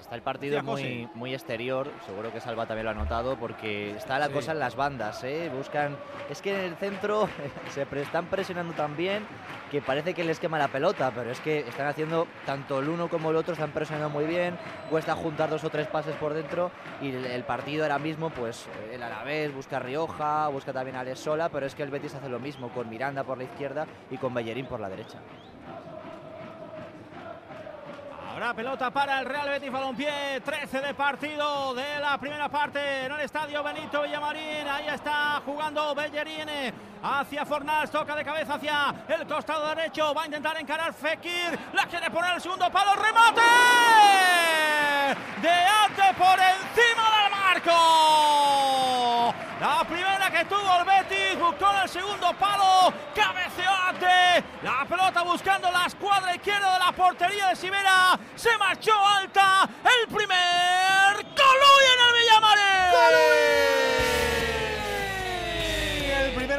Está 0.08 0.16
el 0.16 0.22
partido 0.22 0.64
muy, 0.64 1.10
muy 1.16 1.34
exterior, 1.34 1.92
seguro 2.06 2.32
que 2.32 2.40
Salva 2.40 2.66
también 2.66 2.86
lo 2.86 2.92
ha 2.92 2.94
notado, 2.94 3.36
porque 3.36 3.92
está 3.98 4.18
la 4.18 4.30
cosa 4.30 4.54
en 4.54 4.60
las 4.60 4.74
bandas, 4.78 5.22
¿eh? 5.26 5.50
Buscan. 5.54 5.98
Es 6.30 6.42
que 6.42 6.52
en 6.58 6.72
el 6.72 6.78
centro 6.78 7.28
se 7.68 7.86
pre- 7.86 8.04
están 8.04 8.26
presionando 8.28 8.74
tan 8.74 8.96
bien 8.96 9.28
que 9.70 9.82
parece 9.82 10.14
que 10.14 10.24
les 10.24 10.40
quema 10.40 10.58
la 10.58 10.70
pelota, 10.70 11.12
pero 11.14 11.30
es 11.30 11.42
que 11.42 11.60
están 11.60 11.88
haciendo 11.88 12.26
tanto 12.46 12.80
el 12.80 12.88
uno 12.88 13.10
como 13.10 13.32
el 13.32 13.36
otro, 13.36 13.52
están 13.52 13.72
presionando 13.72 14.10
muy 14.10 14.26
bien, 14.26 14.58
cuesta 14.90 15.14
juntar 15.14 15.50
dos 15.50 15.66
o 15.66 15.70
tres 15.70 15.88
pases 15.88 16.16
por 16.16 16.34
dentro 16.34 16.72
y 17.02 17.10
el, 17.14 17.26
el 17.26 17.44
partido 17.44 17.84
ahora 17.84 18.00
mismo, 18.00 18.30
pues 18.30 18.66
el 18.94 19.04
Alavés 19.04 19.54
busca 19.54 19.76
a 19.76 19.80
Rioja, 19.82 20.48
busca 20.48 20.72
también 20.72 20.96
a 20.96 21.02
Alex 21.02 21.20
Sola, 21.20 21.50
pero 21.50 21.66
es 21.66 21.76
que 21.76 21.84
el 21.84 21.90
Betis 21.90 22.16
hace 22.16 22.30
lo 22.30 22.40
mismo 22.40 22.70
con 22.70 22.90
Miranda 22.90 23.26
por 23.26 23.38
la 23.38 23.44
izquierda 23.44 23.86
y 24.10 24.16
con 24.18 24.34
Bellerín 24.34 24.68
por 24.68 24.80
la 24.80 24.88
derecha. 24.88 25.20
Habrá 28.38 28.54
pelota 28.54 28.92
para 28.92 29.20
el 29.20 29.26
Real 29.26 29.50
Betis 29.50 29.72
Balompié, 29.72 30.42
13 30.46 30.82
de 30.82 30.94
partido 30.94 31.74
de 31.74 32.00
la 32.00 32.20
primera 32.20 32.48
parte 32.48 33.06
en 33.08 33.12
el 33.12 33.22
estadio 33.22 33.64
Benito 33.64 34.04
Villamarín. 34.04 34.68
Ahí 34.70 34.86
está 34.90 35.42
jugando 35.44 35.96
Bellerín 35.96 36.48
eh, 36.48 36.72
hacia 37.08 37.46
Fornals, 37.46 37.90
toca 37.92 38.16
de 38.16 38.24
cabeza 38.24 38.56
hacia 38.56 38.94
el 39.08 39.26
costado 39.28 39.68
derecho. 39.76 40.14
Va 40.14 40.24
a 40.24 40.26
intentar 40.26 40.58
encarar 40.60 40.94
Fekir, 40.94 41.58
la 41.74 41.86
quiere 41.86 42.12
poner 42.12 42.36
el 42.36 42.42
segundo 42.42 42.70
palo, 42.70 42.96
remate 42.96 43.42
de 45.42 45.50
arte 45.50 46.14
por 46.18 46.38
encima 46.40 47.04
del 47.16 47.32
marco. 47.32 47.78
La 49.60 49.84
primera 49.88 50.30
que 50.30 50.46
tuvo 50.46 50.80
el 50.80 50.86
Betis, 50.86 51.40
buscó 51.40 51.72
el 51.82 51.90
segundo 51.90 52.34
palo, 52.34 52.94
cabeceó 53.16 53.72
ante 53.88 54.44
la 54.62 54.86
pelota 54.88 55.24
buscando 55.24 55.72
la 55.72 55.86
escuadra 55.86 56.36
izquierda 56.36 56.74
de 56.74 56.80
la 56.80 56.92
portería 56.92 57.48
de 57.48 57.56
Sibera. 57.56 58.20
Se 58.36 58.56
marchó 58.58 58.94
alta 59.06 59.68
el 59.84 60.08
primer 60.14 61.16
Coluy 61.36 61.86
en 61.94 62.00
el 62.08 62.14
Villamarín. 62.20 63.67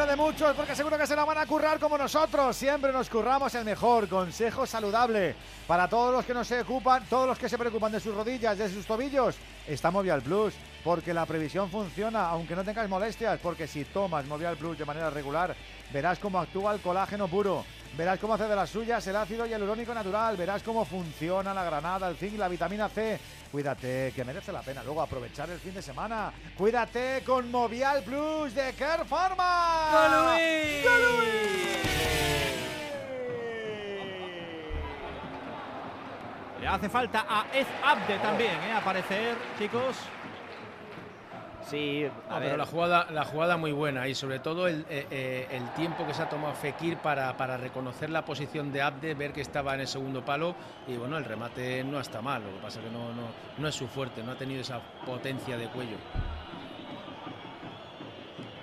De 0.08 0.16
muchos, 0.16 0.56
porque 0.56 0.74
seguro 0.74 0.96
que 0.96 1.06
se 1.06 1.14
la 1.14 1.24
van 1.24 1.36
a 1.36 1.44
currar 1.44 1.78
como 1.78 1.98
nosotros. 1.98 2.56
Siempre 2.56 2.92
nos 2.92 3.10
curramos 3.10 3.54
el 3.54 3.64
mejor 3.64 4.08
consejo 4.08 4.66
saludable 4.66 5.34
para 5.66 5.86
todos 5.86 6.14
los 6.14 6.24
que 6.24 6.32
nos 6.32 6.50
ocupan, 6.50 7.04
todos 7.10 7.26
los 7.26 7.38
que 7.38 7.46
se 7.46 7.58
preocupan 7.58 7.92
de 7.92 8.00
sus 8.00 8.14
rodillas, 8.14 8.56
de 8.56 8.70
sus 8.70 8.86
tobillos. 8.86 9.36
Está 9.66 9.90
Movial 9.90 10.22
Plus, 10.22 10.54
porque 10.82 11.12
la 11.12 11.26
previsión 11.26 11.70
funciona, 11.70 12.26
aunque 12.30 12.56
no 12.56 12.64
tengas 12.64 12.88
molestias, 12.88 13.38
porque 13.42 13.66
si 13.66 13.84
tomas 13.84 14.24
Movial 14.24 14.56
Plus 14.56 14.78
de 14.78 14.86
manera 14.86 15.10
regular, 15.10 15.54
verás 15.92 16.18
cómo 16.18 16.40
actúa 16.40 16.72
el 16.72 16.80
colágeno 16.80 17.28
puro. 17.28 17.64
Verás 17.96 18.18
cómo 18.18 18.34
hace 18.34 18.44
de 18.44 18.56
las 18.56 18.70
suyas 18.70 19.06
el 19.06 19.16
ácido 19.16 19.46
hialurónico 19.46 19.92
natural. 19.92 20.36
Verás 20.36 20.62
cómo 20.62 20.84
funciona 20.84 21.52
la 21.52 21.64
granada, 21.64 22.08
el 22.08 22.16
zinc 22.16 22.38
la 22.38 22.48
vitamina 22.48 22.88
C. 22.88 23.18
Cuídate, 23.50 24.12
que 24.14 24.24
merece 24.24 24.52
la 24.52 24.60
pena 24.60 24.82
luego 24.82 25.00
aprovechar 25.00 25.48
el 25.48 25.58
fin 25.58 25.72
de 25.72 25.80
semana. 25.80 26.32
Cuídate 26.56 27.22
con 27.24 27.50
Movial 27.50 28.02
Plus 28.02 28.54
de 28.54 28.74
Care 28.74 29.04
Pharma. 29.06 30.36
Le 36.60 36.66
hace 36.66 36.88
falta 36.88 37.24
a 37.28 37.46
Ez 37.54 37.66
Abde 37.82 38.18
también, 38.18 38.52
¿eh? 38.64 38.72
aparecer, 38.72 39.36
chicos. 39.58 39.96
Sí. 41.68 42.06
Pero 42.38 42.56
la 42.56 42.66
jugada, 42.66 43.06
la 43.10 43.24
jugada 43.24 43.56
muy 43.56 43.72
buena 43.72 44.08
y 44.08 44.14
sobre 44.14 44.38
todo 44.38 44.68
el, 44.68 44.86
eh, 44.88 45.06
eh, 45.10 45.48
el 45.50 45.68
tiempo 45.74 46.06
que 46.06 46.14
se 46.14 46.22
ha 46.22 46.28
tomado 46.28 46.54
Fekir 46.54 46.96
para, 46.98 47.36
para, 47.36 47.56
reconocer 47.58 48.10
la 48.10 48.24
posición 48.24 48.72
de 48.72 48.80
Abde, 48.80 49.14
ver 49.14 49.32
que 49.32 49.42
estaba 49.42 49.74
en 49.74 49.80
el 49.80 49.86
segundo 49.86 50.24
palo 50.24 50.54
y 50.86 50.96
bueno, 50.96 51.18
el 51.18 51.24
remate 51.24 51.84
no 51.84 52.00
está 52.00 52.22
mal, 52.22 52.42
lo 52.42 52.54
que 52.54 52.62
pasa 52.62 52.80
es 52.80 52.86
que 52.86 52.90
no, 52.90 53.08
no, 53.08 53.28
no 53.58 53.68
es 53.68 53.74
su 53.74 53.86
fuerte, 53.86 54.22
no 54.22 54.32
ha 54.32 54.36
tenido 54.36 54.62
esa 54.62 54.80
potencia 55.04 55.58
de 55.58 55.66
cuello. 55.68 55.96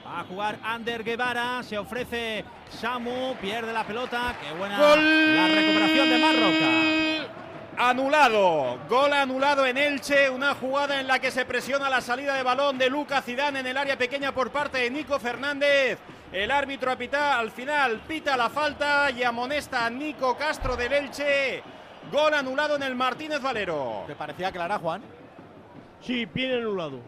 Va 0.06 0.22
a 0.22 0.24
jugar 0.24 0.58
Ander 0.64 1.04
Guevara, 1.04 1.62
se 1.62 1.78
ofrece 1.78 2.46
Samu, 2.70 3.36
pierde 3.42 3.74
la 3.74 3.84
pelota, 3.84 4.36
qué 4.42 4.58
buena 4.58 4.80
la 4.80 5.48
recuperación 5.48 6.10
de 6.10 6.18
Marroca 6.18 7.45
anulado. 7.78 8.80
Gol 8.90 9.14
anulado 9.14 9.66
en 9.66 9.78
Elche, 9.78 10.30
una 10.30 10.56
jugada 10.56 11.00
en 11.00 11.08
la 11.08 11.20
que 11.20 11.32
se 11.32 11.46
presiona 11.46 11.90
la 11.90 12.02
salida 12.02 12.36
de 12.36 12.44
balón 12.44 12.78
de 12.78 12.90
Lucas 12.90 13.26
Zidane 13.26 13.60
en 13.60 13.68
el 13.68 13.78
área 13.78 13.98
pequeña 13.98 14.32
por 14.34 14.52
parte 14.52 14.80
de 14.80 14.90
Nico 14.90 15.20
Fernández. 15.20 16.00
El 16.32 16.52
árbitro 16.52 16.92
apita, 16.92 17.40
al 17.40 17.52
final 17.52 18.02
pita 18.08 18.36
la 18.36 18.50
falta 18.50 19.10
y 19.12 19.24
amonesta 19.24 19.86
a 19.86 19.90
Nico 19.90 20.36
Castro 20.38 20.76
del 20.76 20.94
Elche. 20.94 21.64
Gol 22.12 22.34
anulado 22.34 22.76
en 22.76 22.84
el 22.84 22.96
Martínez 22.96 23.42
Valero. 23.42 24.04
¿Te 24.08 24.16
parecía 24.16 24.52
clara, 24.52 24.78
Juan? 24.78 25.02
Sí, 26.02 26.26
bien 26.26 26.60
anulado. 26.60 27.00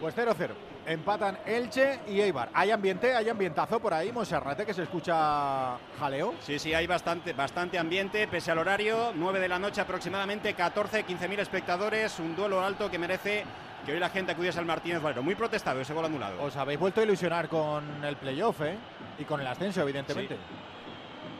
Pues 0.00 0.16
0-0. 0.16 0.67
Empatan 0.88 1.38
Elche 1.44 2.00
y 2.08 2.20
Eibar. 2.20 2.48
Hay 2.54 2.70
ambiente, 2.70 3.14
hay 3.14 3.28
ambientazo 3.28 3.78
por 3.78 3.92
ahí, 3.92 4.10
Monserrate, 4.10 4.64
que 4.64 4.72
se 4.72 4.84
escucha 4.84 5.76
jaleo. 5.98 6.34
Sí, 6.40 6.58
sí, 6.58 6.72
hay 6.72 6.86
bastante, 6.86 7.34
bastante 7.34 7.78
ambiente, 7.78 8.26
pese 8.26 8.50
al 8.50 8.58
horario, 8.58 9.12
9 9.14 9.38
de 9.38 9.48
la 9.48 9.58
noche 9.58 9.82
aproximadamente, 9.82 10.54
14, 10.54 11.02
15 11.04 11.28
mil 11.28 11.40
espectadores, 11.40 12.18
un 12.18 12.34
duelo 12.34 12.62
alto 12.62 12.90
que 12.90 12.98
merece 12.98 13.44
que 13.84 13.92
hoy 13.92 14.00
la 14.00 14.08
gente 14.08 14.32
acudiese 14.32 14.58
al 14.58 14.64
Martínez 14.64 15.02
Valero. 15.02 15.22
Muy 15.22 15.34
protestado 15.34 15.80
ese 15.80 15.92
gol 15.92 16.06
anulado. 16.06 16.42
Os 16.42 16.56
habéis 16.56 16.80
vuelto 16.80 17.00
a 17.00 17.04
ilusionar 17.04 17.48
con 17.48 18.04
el 18.04 18.16
playoff, 18.16 18.62
¿eh? 18.62 18.76
Y 19.18 19.24
con 19.24 19.40
el 19.40 19.46
ascenso, 19.46 19.82
evidentemente. 19.82 20.36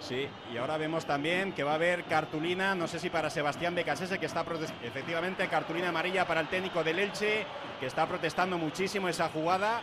Sí, 0.00 0.28
y 0.52 0.56
ahora 0.56 0.76
vemos 0.76 1.04
también 1.04 1.52
que 1.52 1.64
va 1.64 1.72
a 1.72 1.74
haber 1.74 2.04
cartulina, 2.04 2.74
no 2.74 2.86
sé 2.86 2.98
si 2.98 3.10
para 3.10 3.30
Sebastián 3.30 3.74
Becasese, 3.74 4.18
que 4.18 4.26
está 4.26 4.44
efectivamente 4.82 5.48
cartulina 5.48 5.88
amarilla 5.88 6.26
para 6.26 6.40
el 6.40 6.48
técnico 6.48 6.84
del 6.84 6.98
Elche, 7.00 7.44
que 7.80 7.86
está 7.86 8.06
protestando 8.06 8.58
muchísimo 8.58 9.08
esa 9.08 9.28
jugada. 9.28 9.82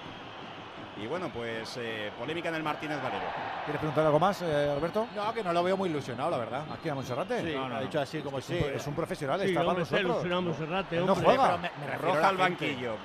Y 0.97 1.07
bueno, 1.07 1.29
pues 1.29 1.75
eh, 1.77 2.09
polémica 2.17 2.47
en 2.47 2.55
el 2.55 2.63
Martínez 2.63 2.97
Valero. 3.03 3.25
¿Quieres 3.65 3.79
preguntar 3.79 4.05
algo 4.05 4.17
más, 4.17 4.41
eh, 4.41 4.71
Alberto? 4.73 5.07
No, 5.13 5.33
que 5.33 5.43
no 5.43 5.51
lo 5.51 5.61
veo 5.61 5.75
muy 5.75 5.89
ilusionado, 5.89 6.29
la 6.31 6.37
verdad. 6.37 6.63
¿Aquí 6.73 6.87
a 6.87 6.95
Monserrate? 6.95 7.41
Sí, 7.41 7.53
no, 7.53 7.67
no, 7.67 7.75
ha 7.75 7.81
dicho 7.81 7.99
así 7.99 8.21
como 8.21 8.37
es. 8.37 8.49
Es 8.49 8.87
un, 8.87 8.95
profesional, 8.95 9.41
sí, 9.41 9.47
está 9.47 9.65
para 9.65 9.79
nosotros. 9.79 10.25
No 10.25 11.15
juega. 11.15 11.57
Me, 11.57 11.69
me 11.85 11.97
Roja 11.97 12.29
al 12.29 12.37
banquillo. 12.37 12.95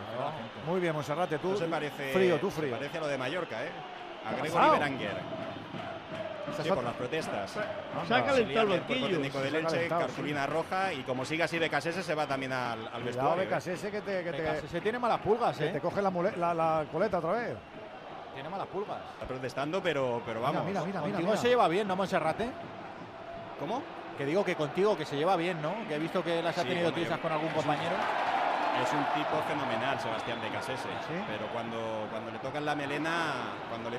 Muy 0.66 0.78
bien, 0.78 0.94
Monserrate, 0.94 1.38
tú. 1.38 1.50
No 1.50 1.56
se 1.56 1.66
parece, 1.66 2.12
frío, 2.12 2.38
tú 2.38 2.48
frío. 2.48 2.70
Parece 2.76 2.98
a 2.98 3.00
lo 3.00 3.08
de 3.08 3.18
Mallorca, 3.18 3.64
¿eh? 3.64 3.70
Agrego 4.24 4.60
Liberanguer. 4.60 5.49
Sí, 6.62 6.68
por 6.68 6.84
las 6.84 6.94
protestas. 6.94 7.56
No, 7.94 8.06
se 8.06 8.14
ha 8.14 8.24
calentado 8.24 8.74
el 8.74 8.80
banquillo. 8.80 9.20
De 9.20 9.50
Leche, 9.50 9.88
cartulina 9.88 10.46
roja 10.46 10.92
y 10.92 11.02
como 11.02 11.24
siga 11.24 11.44
así 11.44 11.58
Becasese 11.58 12.02
se 12.02 12.14
va 12.14 12.26
también 12.26 12.52
al, 12.52 13.02
vestuario. 13.02 13.36
Becasese 13.36 13.88
¿eh? 13.88 13.90
que 13.90 14.00
te, 14.00 14.24
que 14.24 14.32
te 14.32 14.68
se 14.68 14.80
tiene 14.80 14.98
malas 14.98 15.20
pulgas. 15.20 15.60
¿eh? 15.60 15.70
Te 15.72 15.80
coge 15.80 16.02
la, 16.02 16.10
la, 16.36 16.54
la, 16.54 16.84
coleta 16.90 17.18
otra 17.18 17.32
vez. 17.32 17.56
Tiene 18.34 18.48
malas 18.48 18.66
pulgas. 18.68 18.98
Está 19.14 19.26
protestando, 19.26 19.82
pero, 19.82 20.22
pero 20.24 20.40
vamos. 20.40 20.64
Mira, 20.64 20.82
mira, 20.82 21.00
mira, 21.00 21.16
contigo 21.16 21.36
se 21.36 21.48
lleva 21.48 21.68
bien, 21.68 21.86
¿no, 21.86 21.96
Monserrate? 21.96 22.50
¿Cómo? 23.58 23.82
Que 24.16 24.26
digo 24.26 24.44
que 24.44 24.54
contigo 24.54 24.96
que 24.96 25.04
se 25.04 25.16
lleva 25.16 25.36
bien, 25.36 25.60
¿no? 25.62 25.74
Que 25.88 25.94
he 25.94 25.98
visto 25.98 26.22
que 26.22 26.42
las 26.42 26.56
ha 26.58 26.64
tenido 26.64 26.92
trizas 26.92 27.18
con 27.18 27.32
algún 27.32 27.50
compañero. 27.50 27.96
Es 28.82 28.92
un 28.92 29.04
tipo 29.14 29.42
fenomenal, 29.46 30.00
Sebastián 30.00 30.40
de 30.40 30.48
Becasese. 30.48 30.88
Pero 31.26 31.46
cuando, 31.52 32.06
cuando 32.10 32.30
le 32.30 32.38
tocan 32.38 32.64
la 32.64 32.74
melena, 32.74 33.52
cuando 33.68 33.90
le 33.90 33.98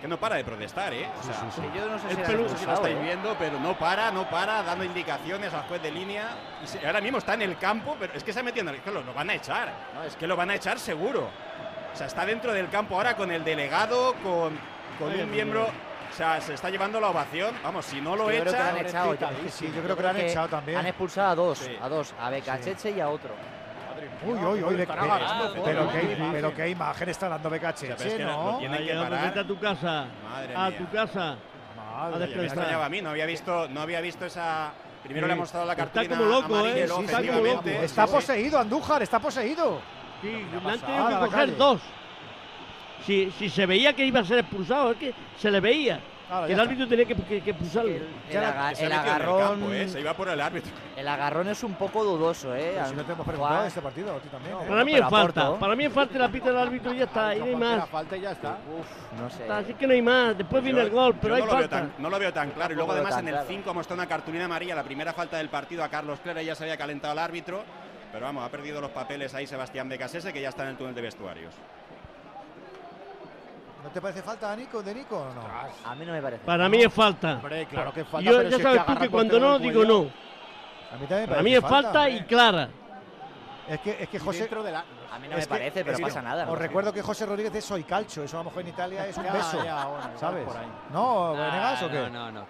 que 0.00 0.08
no 0.08 0.18
para 0.18 0.36
de 0.36 0.44
protestar, 0.44 0.92
¿eh? 0.94 1.06
O 1.18 1.22
sea. 1.22 1.34
Yo 1.74 1.86
no 1.88 1.98
sé 1.98 2.08
el 2.10 2.58
si 2.58 2.66
lo 2.66 2.74
estáis 2.74 3.00
viendo, 3.02 3.36
pero 3.38 3.60
no 3.60 3.78
para, 3.78 4.10
no 4.10 4.28
para, 4.28 4.62
dando 4.62 4.84
indicaciones 4.84 5.52
al 5.52 5.62
juez 5.64 5.82
de 5.82 5.90
línea. 5.90 6.30
Ahora 6.84 7.00
mismo 7.00 7.18
está 7.18 7.34
en 7.34 7.42
el 7.42 7.58
campo, 7.58 7.96
pero 7.98 8.14
es 8.14 8.24
que 8.24 8.32
se 8.32 8.40
ha 8.40 8.42
metido 8.42 8.68
en 8.68 8.76
el. 8.76 8.80
Que 8.80 8.90
lo, 8.90 9.02
van 9.12 9.30
a 9.30 9.34
echar. 9.34 9.72
Es 10.06 10.16
que 10.16 10.26
lo 10.26 10.36
van 10.36 10.50
a 10.50 10.54
echar 10.54 10.78
seguro. 10.78 11.28
O 11.92 11.96
sea, 11.96 12.06
está 12.06 12.24
dentro 12.24 12.52
del 12.52 12.68
campo 12.70 12.94
ahora 12.94 13.16
con 13.16 13.30
el 13.30 13.44
delegado, 13.44 14.14
con, 14.22 14.58
un 15.00 15.30
miembro. 15.30 15.68
O 16.10 16.12
sea, 16.16 16.40
se 16.40 16.54
está 16.54 16.70
llevando 16.70 17.00
la 17.00 17.08
ovación. 17.08 17.54
Vamos, 17.62 17.84
si 17.84 18.00
no 18.00 18.16
lo 18.16 18.30
echa. 18.30 18.44
Yo 18.44 18.50
creo 18.50 18.54
que 18.54 18.58
lo 18.58 18.78
han 18.78 18.86
echado. 18.86 19.16
Sí, 19.50 19.72
yo 19.74 19.82
creo, 19.82 19.96
que 19.96 20.02
lo 20.02 20.08
han 20.08 20.16
echado 20.16 20.48
también. 20.48 20.78
Han 20.78 20.86
expulsado 20.86 21.30
a 21.30 21.34
dos, 21.34 21.70
a 21.80 21.88
dos, 21.88 22.14
a 22.18 22.30
Becacheche 22.30 22.90
y 22.90 23.00
a 23.00 23.08
otro. 23.08 23.34
Uy, 24.26 24.38
uy, 24.38 24.62
uy, 24.62 24.74
de, 24.76 24.86
pero, 24.86 25.90
qué, 25.92 26.18
pero 26.32 26.54
qué 26.54 26.68
imagen 26.68 27.08
está 27.08 27.28
dando 27.28 27.50
Becache. 27.50 27.94
Sí, 27.98 28.10
¿no? 28.20 28.58
Tiene 28.58 28.86
que 28.86 28.94
parar. 28.94 29.38
a 29.38 29.46
tu 29.46 29.58
casa. 29.58 30.06
Madre 30.22 30.54
a 30.56 30.76
tu 30.76 30.90
casa. 30.90 31.36
Madre 31.76 32.26
mía, 32.26 32.36
me 32.36 32.44
extrañaba 32.44 32.86
a 32.86 32.88
mí, 32.88 33.02
no 33.02 33.10
había 33.10 33.26
visto, 33.26 33.68
no 33.68 33.80
había 33.80 34.00
visto 34.00 34.26
esa, 34.26 34.72
Primero 35.02 35.26
le 35.26 35.32
ha 35.32 35.36
mostrado 35.36 35.66
la 35.66 35.76
cartulina 35.76 36.02
¿eh? 36.02 36.14
Está 36.14 36.18
como 36.18 36.30
loco, 36.30 36.66
¿eh? 36.66 36.82
Está, 36.84 37.26
como 37.26 37.40
loco. 37.40 37.68
está 37.68 38.06
poseído, 38.06 38.58
Andújar, 38.58 39.02
está 39.02 39.18
poseído. 39.18 39.80
Sí, 40.20 40.28
le 40.28 40.70
han 40.70 40.80
tenido 40.80 41.08
que 41.08 41.14
coger 41.26 41.56
dos. 41.56 41.80
Si, 43.06 43.30
si, 43.38 43.48
se 43.48 43.64
veía 43.64 43.94
que 43.94 44.04
iba 44.04 44.20
a 44.20 44.24
ser 44.24 44.40
expulsado, 44.40 44.92
es 44.92 44.98
que 44.98 45.14
se 45.38 45.50
le 45.50 45.60
veía. 45.60 46.00
El 46.48 46.60
árbitro 46.60 46.86
tenía 46.86 47.04
que, 47.04 47.14
que. 47.16 47.50
El, 47.50 48.44
aga 48.44 48.70
el 48.72 48.92
agarrón. 48.92 49.60
Campo. 49.60 49.72
¿eh? 49.72 49.88
Se 49.88 50.00
iba 50.00 50.14
por 50.14 50.28
el 50.28 50.40
árbitro. 50.40 50.70
El 50.96 51.08
agarrón 51.08 51.48
es 51.48 51.64
un 51.64 51.74
poco 51.74 52.04
dudoso, 52.04 52.54
¿eh? 52.54 52.74
Pero 52.76 52.92
no 52.92 53.04
te 53.04 53.12
hemos 53.12 53.26
preguntado 53.26 53.66
este 53.66 53.80
partido, 53.80 54.16
¿eh? 54.16 54.68
Para 54.68 54.84
mí 54.84 54.94
es 54.94 55.08
falta. 55.08 55.58
Para 55.58 55.74
mí 55.74 55.84
es 55.84 55.92
falta 55.92 56.18
la 56.18 56.28
pita 56.28 56.46
del 56.46 56.58
árbitro 56.58 56.94
y 56.94 56.98
ya 56.98 57.04
está. 57.04 57.34
Y 57.34 57.40
no 57.40 57.44
hay 57.46 57.56
más. 57.56 57.88
Falta 57.88 58.16
y 58.16 58.20
ya 58.20 58.32
está. 58.32 58.50
Uf, 58.50 59.20
no 59.20 59.30
sé. 59.30 59.50
Así 59.50 59.74
que 59.74 59.86
no 59.86 59.92
hay 59.92 60.02
más. 60.02 60.38
Después 60.38 60.62
viene 60.62 60.80
el 60.80 60.90
gol, 60.90 61.16
pero 61.20 61.34
hay 61.34 61.42
no 61.42 61.48
falta. 61.48 61.80
Lo 61.80 61.88
no 61.98 62.10
lo 62.10 62.18
veo 62.18 62.32
tan 62.32 62.50
claro. 62.50 62.72
Y 62.72 62.76
luego, 62.76 62.92
además, 62.92 63.18
en 63.18 63.28
el 63.28 63.38
5 63.46 63.62
claro. 63.62 63.74
mostró 63.74 63.94
una 63.94 64.06
cartulina 64.06 64.44
amarilla, 64.44 64.74
la 64.76 64.84
primera 64.84 65.12
falta 65.12 65.38
del 65.38 65.48
partido 65.48 65.82
a 65.82 65.88
Carlos 65.88 66.20
Clara. 66.20 66.42
Ya 66.42 66.54
se 66.54 66.64
había 66.64 66.76
calentado 66.76 67.12
el 67.12 67.18
árbitro. 67.18 67.64
Pero 68.12 68.26
vamos, 68.26 68.44
ha 68.44 68.50
perdido 68.50 68.80
los 68.80 68.90
papeles 68.90 69.34
ahí 69.34 69.46
Sebastián 69.46 69.88
Becasese, 69.88 70.32
que 70.32 70.40
ya 70.40 70.48
está 70.48 70.64
en 70.64 70.70
el 70.70 70.76
túnel 70.76 70.94
de 70.94 71.02
vestuarios. 71.02 71.54
¿No 73.82 73.90
te 73.90 74.00
parece 74.00 74.22
falta 74.22 74.52
a 74.52 74.56
Nico, 74.56 74.82
de 74.82 74.94
Nico 74.94 75.16
o 75.16 75.34
no? 75.34 75.42
A 75.84 75.94
mí 75.94 76.04
no 76.04 76.12
me 76.12 76.22
parece. 76.22 76.44
Para 76.44 76.68
mí 76.68 76.82
es 76.82 76.92
falta. 76.92 77.40
Yo, 78.20 78.42
ya 78.42 78.58
sabes 78.58 78.86
tú 78.86 78.96
que 78.98 79.08
cuando 79.08 79.40
no, 79.40 79.58
digo 79.58 79.84
no. 79.84 80.10
A 80.92 80.96
mí 80.96 81.06
también 81.06 81.28
Para 81.28 81.42
mí 81.42 81.54
es 81.54 81.60
falta, 81.60 82.08
y 82.08 82.18
¿eh? 82.18 82.26
clara. 82.26 82.68
Es 83.68 83.80
que, 83.80 84.02
es 84.02 84.08
que 84.08 84.18
José. 84.18 84.48
A 85.12 85.18
mí 85.18 85.28
no 85.28 85.36
me 85.36 85.46
parece, 85.46 85.80
que, 85.80 85.84
pero 85.84 85.98
pasa 85.98 86.20
nada. 86.20 86.50
Os 86.50 86.58
recuerdo 86.58 86.92
que 86.92 87.02
José 87.02 87.24
Rodríguez 87.24 87.54
es 87.54 87.64
soy 87.64 87.84
calcho. 87.84 88.24
Eso 88.24 88.36
a 88.36 88.40
lo 88.40 88.50
mejor 88.50 88.62
en 88.62 88.68
Italia 88.68 89.06
es 89.06 89.16
un 89.16 89.24
beso. 89.24 89.58
¿Sabes? 90.16 90.46
¿No, 90.92 91.32
Venegas 91.32 91.82
o 91.82 91.88
qué? 91.88 92.00
No, 92.00 92.08
no, 92.10 92.32
no. 92.32 92.46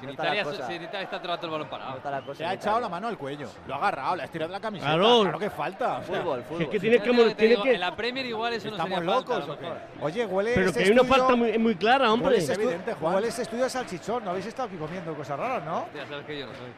Si 0.00 0.10
Italia, 0.10 0.44
si 0.44 0.74
Italia 0.74 1.02
está 1.02 1.20
todo 1.20 1.46
el 1.46 1.50
balón 1.50 1.68
parado. 1.68 2.34
Se 2.34 2.44
ha 2.44 2.54
echado 2.54 2.80
la 2.80 2.88
mano 2.88 3.08
al 3.08 3.18
cuello. 3.18 3.48
Lo 3.66 3.74
ha 3.74 3.76
agarrado, 3.78 4.16
le 4.16 4.22
ha 4.22 4.24
estirado 4.24 4.50
la 4.50 4.60
camiseta. 4.60 4.92
Claro, 4.92 5.22
claro 5.22 5.38
que 5.38 5.50
falta. 5.50 5.98
O 5.98 6.04
sea, 6.04 6.20
fútbol, 6.20 6.42
fútbol. 6.44 6.62
Es 6.62 6.68
que 6.68 6.80
tiene 6.80 6.98
que, 7.00 7.34
que, 7.34 7.62
que... 7.62 7.74
En 7.74 7.80
la 7.80 7.94
Premier 7.96 8.26
igual 8.26 8.52
eso 8.52 8.68
Estamos 8.68 8.90
no 8.90 8.96
sería 8.96 9.14
locos. 9.14 9.46
Falta, 9.46 9.68
o 10.00 10.04
Oye, 10.04 10.26
huele 10.26 10.52
Pero 10.54 10.66
ese 10.66 10.72
que 10.72 10.78
hay 10.84 10.90
estudio... 10.90 11.02
una 11.02 11.16
falta 11.16 11.36
muy, 11.36 11.58
muy 11.58 11.74
clara, 11.74 12.12
hombre. 12.12 12.36
Es 12.38 12.48
evidente, 12.48 12.94
Juan. 12.94 13.14
Huele 13.14 13.28
ese 13.28 13.42
estudio 13.42 13.66
a 13.66 13.68
salchichón. 13.68 14.24
No 14.24 14.30
habéis 14.30 14.46
estado 14.46 14.68
aquí 14.68 14.76
comiendo 14.76 15.14
cosas 15.14 15.38
raras, 15.38 15.64
¿no? 15.64 15.86
Ya 15.94 16.06
sabes 16.06 16.26
que 16.26 16.38
yo 16.38 16.46
no 16.46 16.52
soy. 16.52 16.72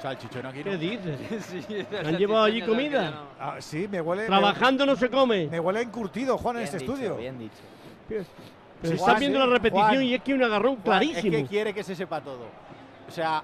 Salchichón 0.00 0.46
aquí. 0.46 0.62
¿Qué 0.62 0.70
no? 0.70 0.78
dices? 0.78 1.44
sí, 1.68 1.86
¿Han 2.04 2.16
llevado 2.16 2.44
allí 2.44 2.62
comida? 2.62 3.10
No. 3.10 3.22
Ah, 3.38 3.56
sí, 3.58 3.88
me 3.88 4.00
huele. 4.00 4.26
Trabajando 4.26 4.86
me... 4.86 4.92
no 4.92 4.98
se 4.98 5.10
come. 5.10 5.48
Me 5.48 5.60
huele 5.60 5.82
encurtido, 5.82 6.38
Juan, 6.38 6.56
bien 6.56 6.60
en 6.60 6.64
este 6.64 6.78
dicho, 6.78 6.92
estudio. 6.92 7.16
Bien 7.16 7.38
dicho. 7.38 7.56
Pero 8.80 8.94
están 8.94 9.18
viendo 9.18 9.38
la 9.38 9.46
eh, 9.46 9.48
repetición 9.48 10.02
y 10.02 10.14
es 10.14 10.22
que 10.22 10.34
un 10.34 10.42
agarrón 10.42 10.76
clarísimo. 10.76 11.36
Es 11.36 11.42
que 11.42 11.48
quiere 11.48 11.74
que 11.74 11.82
se 11.82 11.94
sepa 11.94 12.20
todo. 12.20 12.46
O 13.08 13.10
sea, 13.10 13.42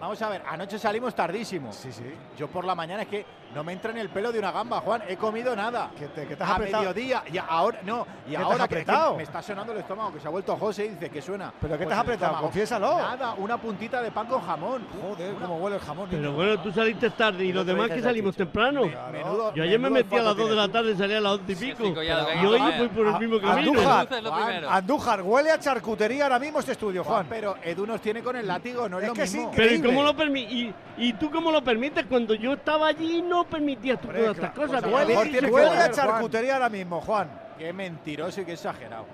vamos 0.00 0.22
a 0.22 0.28
ver, 0.28 0.42
anoche 0.48 0.78
salimos 0.78 1.14
tardísimo. 1.14 1.72
Sí, 1.72 1.92
sí. 1.92 2.04
Yo 2.38 2.48
por 2.48 2.64
la 2.64 2.74
mañana 2.74 3.02
es 3.02 3.08
que 3.08 3.26
no 3.54 3.64
me 3.64 3.72
entra 3.72 3.90
en 3.90 3.98
el 3.98 4.08
pelo 4.08 4.30
de 4.30 4.38
una 4.38 4.52
gamba, 4.52 4.80
Juan. 4.80 5.02
He 5.08 5.16
comido 5.16 5.56
nada. 5.56 5.90
Que 5.98 6.06
te, 6.06 6.26
que 6.26 6.36
te 6.36 6.42
has 6.44 6.50
a 6.50 6.58
mediodía. 6.58 7.24
Y 7.32 7.38
ahora, 7.38 7.80
no. 7.84 8.06
Y 8.28 8.36
ahora 8.36 8.68
que, 8.68 8.84
que, 8.84 8.92
me 9.16 9.22
está 9.24 9.42
sonando 9.42 9.72
el 9.72 9.78
estómago, 9.78 10.12
que 10.12 10.20
se 10.20 10.28
ha 10.28 10.30
vuelto 10.30 10.56
José 10.56 10.86
y 10.86 10.88
dice 10.90 11.10
que 11.10 11.20
suena. 11.20 11.52
¿Pero 11.60 11.74
qué 11.74 11.84
pues 11.84 11.88
te 11.88 11.94
has 11.94 12.00
apretado? 12.00 12.40
Confiésalo. 12.40 12.98
Nada, 12.98 13.34
una 13.34 13.58
puntita 13.58 14.00
de 14.00 14.12
pan 14.12 14.28
con 14.28 14.40
jamón. 14.42 14.86
Joder, 15.02 15.34
cómo 15.34 15.58
huele 15.58 15.76
el 15.76 15.82
jamón. 15.82 16.08
Pero 16.10 16.32
bueno, 16.32 16.62
tú 16.62 16.70
saliste 16.70 17.10
tarde 17.10 17.44
y 17.44 17.52
los 17.52 17.66
demás 17.66 17.90
que 17.90 18.00
salimos 18.00 18.36
temprano. 18.36 18.82
Menudo, 19.10 19.52
yo 19.54 19.64
ayer 19.64 19.78
me 19.80 19.90
metí 19.90 20.16
a 20.16 20.22
las 20.22 20.36
2 20.36 20.50
de 20.50 20.56
la 20.56 20.68
tarde 20.68 20.92
y 20.92 20.96
salí 20.96 21.14
a 21.14 21.20
las 21.20 21.32
11 21.32 21.52
y 21.52 21.56
pico. 21.56 21.84
Sí, 21.84 22.08
y 22.42 22.46
hoy 22.46 22.60
voy 22.60 22.88
por 22.88 23.06
el 23.06 23.18
mismo 23.18 23.40
camino. 23.40 23.80
Andújar, 23.80 24.64
Andújar, 24.68 25.22
huele 25.22 25.50
a 25.50 25.58
charcutería 25.58 26.24
ahora 26.24 26.38
mismo 26.38 26.60
este 26.60 26.72
estudio, 26.72 27.02
Juan. 27.02 27.26
Pero 27.28 27.56
Edu 27.64 27.84
nos 27.84 28.00
tiene 28.00 28.22
con 28.22 28.36
el 28.36 28.46
látigo, 28.46 28.88
no 28.88 29.00
es, 29.00 29.08
lo 29.08 29.14
que 29.14 29.22
mismo. 29.22 29.50
Pero 29.56 29.74
¿y, 29.74 29.82
cómo 29.82 30.02
lo 30.02 30.14
¿y 30.96 31.12
tú 31.14 31.30
cómo 31.30 31.50
lo 31.50 31.62
permites? 31.64 32.06
Cuando 32.06 32.34
yo 32.34 32.52
estaba 32.52 32.88
allí 32.88 33.22
no 33.22 33.39
no 33.40 33.48
permitías 33.48 34.00
tú 34.00 34.08
todas 34.08 34.36
estas 34.36 34.50
cosas. 34.52 34.82
Vuelve 34.82 35.16
a 35.16 35.90
charcutería 35.90 36.54
ahora 36.54 36.68
mismo, 36.68 37.00
Juan. 37.00 37.28
Qué 37.58 37.72
mentiroso 37.72 38.40
y 38.40 38.44
qué 38.44 38.52
exagerado. 38.52 39.06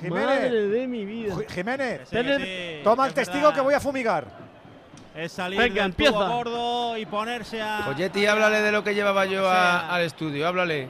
Jiménez. 0.00 0.26
Madre 0.26 0.68
de 0.68 0.86
mi 0.86 1.04
vida. 1.04 1.34
Jiménez. 1.48 2.08
Sí, 2.08 2.16
sí, 2.16 2.80
toma 2.82 3.06
el 3.06 3.14
testigo 3.14 3.52
que 3.52 3.60
voy 3.60 3.74
a 3.74 3.80
fumigar. 3.80 4.24
Es 5.14 5.32
salir 5.32 5.58
Venga, 5.58 5.82
del 5.82 5.84
empieza. 5.86 6.12
Tubo 6.12 6.28
gordo 6.28 6.96
y 6.96 7.04
ponerse 7.04 7.60
a. 7.60 7.82
Colletti, 7.84 8.24
háblale 8.26 8.62
de 8.62 8.72
lo 8.72 8.82
que 8.82 8.94
llevaba 8.94 9.26
yo 9.26 9.48
a, 9.48 9.94
al 9.94 10.02
estudio, 10.02 10.46
háblale. 10.46 10.88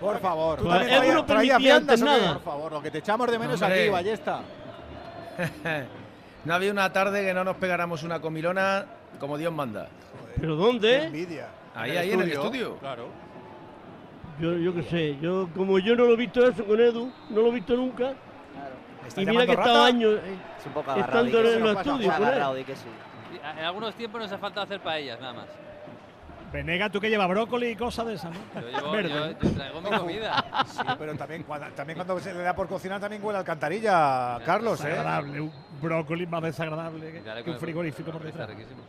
Por 0.00 0.18
favor. 0.20 0.58
Tú 0.58 0.64
pues 0.64 0.86
traía, 0.86 1.14
no 1.14 1.24
traía 1.24 1.58
viandas, 1.58 2.00
nada. 2.00 2.34
Por 2.34 2.42
favor, 2.42 2.72
lo 2.72 2.82
que 2.82 2.90
te 2.90 2.98
echamos 2.98 3.30
de 3.30 3.38
menos 3.38 3.60
Hombre. 3.60 3.82
aquí, 3.82 3.90
Ballesta. 3.90 4.40
no 6.44 6.54
había 6.54 6.70
una 6.70 6.92
tarde 6.92 7.24
que 7.24 7.34
no 7.34 7.44
nos 7.44 7.56
pegáramos 7.56 8.02
una 8.02 8.20
comilona 8.20 8.86
como 9.18 9.36
Dios 9.36 9.52
manda. 9.52 9.88
¿Pero 10.40 10.56
dónde? 10.56 10.88
Qué 10.88 11.04
envidia. 11.04 11.48
Ahí, 11.74 11.96
ahí 11.96 12.12
en 12.12 12.20
el 12.20 12.32
estudio. 12.32 12.76
Claro. 12.78 13.08
Yo, 14.40 14.54
yo 14.56 14.74
qué 14.74 14.82
sé, 14.84 15.18
yo 15.20 15.48
como 15.54 15.78
yo 15.78 15.94
no 15.94 16.04
lo 16.04 16.14
he 16.14 16.16
visto 16.16 16.44
eso 16.46 16.64
con 16.64 16.80
Edu, 16.80 17.12
no 17.30 17.40
lo 17.42 17.48
he 17.48 17.52
visto 17.52 17.76
nunca. 17.76 18.12
¿Está 19.06 19.22
Y 19.22 19.26
mira 19.26 19.46
que 19.46 19.56
rata? 19.56 19.86
años 19.86 20.14
eh, 20.24 20.36
Es 20.58 20.66
un 20.66 20.72
poco 20.72 20.90
agarrado. 20.90 21.24
estando 21.26 21.50
en 21.50 21.62
los 21.62 21.76
estudios 21.76 22.14
ha 22.14 23.58
En 23.58 23.64
algunos 23.64 23.94
tiempos 23.94 24.20
nos 24.20 24.30
hace 24.32 24.40
falta 24.40 24.62
hacer 24.62 24.80
paellas, 24.80 25.20
nada 25.20 25.32
más. 25.34 25.46
Venega, 26.52 26.90
tú 26.90 27.00
que 27.00 27.08
llevas 27.08 27.28
brócoli 27.28 27.68
y 27.68 27.76
cosas 27.76 28.06
de 28.06 28.14
esas, 28.14 28.30
¿no? 28.30 28.60
Yo, 28.60 28.68
llevo- 28.68 28.90
Verde. 28.92 29.08
yo- 29.10 29.48
yo 29.48 29.54
traigo 29.54 29.80
mi 29.80 29.90
comida. 29.90 30.44
Sí, 30.66 30.82
pero 30.98 31.14
también 31.16 31.42
cuando, 31.44 31.66
también 31.68 31.96
cuando 31.96 32.20
se 32.20 32.32
le 32.34 32.42
da 32.42 32.54
por 32.54 32.68
cocinar 32.68 33.00
también 33.00 33.24
huele 33.24 33.38
a 33.38 33.40
alcantarilla, 33.40 34.38
Carlos, 34.44 34.80
¿eh? 34.82 34.88
Desagradable, 34.88 35.40
un 35.40 35.52
brócoli 35.80 36.26
más 36.26 36.42
desagradable 36.42 37.22
que, 37.44 37.50
un 37.50 37.58
frigorífico 37.58 38.12
por 38.12 38.26
Está 38.26 38.46
detrás. 38.46 38.48
riquísimo. 38.50 38.82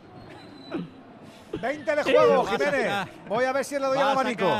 20 1.60 1.96
de 1.96 2.02
juego, 2.02 2.44
Jiménez. 2.44 3.08
Voy 3.28 3.44
a 3.44 3.52
ver 3.52 3.64
si 3.64 3.74
le 3.74 3.86
doy 3.86 3.98
al 3.98 4.10
abanico. 4.10 4.50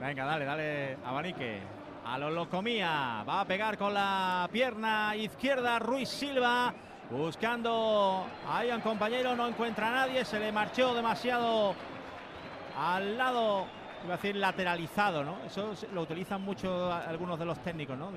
Venga, 0.00 0.24
dale, 0.24 0.44
dale, 0.44 0.98
abanique. 1.04 1.60
A 2.04 2.18
lo 2.18 2.30
locomía. 2.30 3.24
Va 3.28 3.40
a 3.40 3.44
pegar 3.44 3.76
con 3.76 3.92
la 3.92 4.48
pierna 4.52 5.16
izquierda 5.16 5.78
Ruiz 5.78 6.08
Silva. 6.08 6.72
Buscando 7.10 8.26
ahí 8.48 8.70
a 8.70 8.76
un 8.76 8.80
compañero, 8.80 9.36
no 9.36 9.46
encuentra 9.46 9.88
a 9.88 9.92
nadie. 9.92 10.24
Se 10.24 10.38
le 10.38 10.52
marchó 10.52 10.94
demasiado 10.94 11.74
al 12.78 13.16
lado, 13.16 13.66
iba 14.04 14.14
a 14.14 14.16
decir 14.16 14.36
lateralizado, 14.36 15.24
¿no? 15.24 15.38
Eso 15.46 15.72
lo 15.92 16.02
utilizan 16.02 16.42
mucho 16.42 16.92
algunos 16.92 17.38
de 17.38 17.44
los 17.44 17.58
técnicos, 17.60 17.96
¿no? 17.96 18.10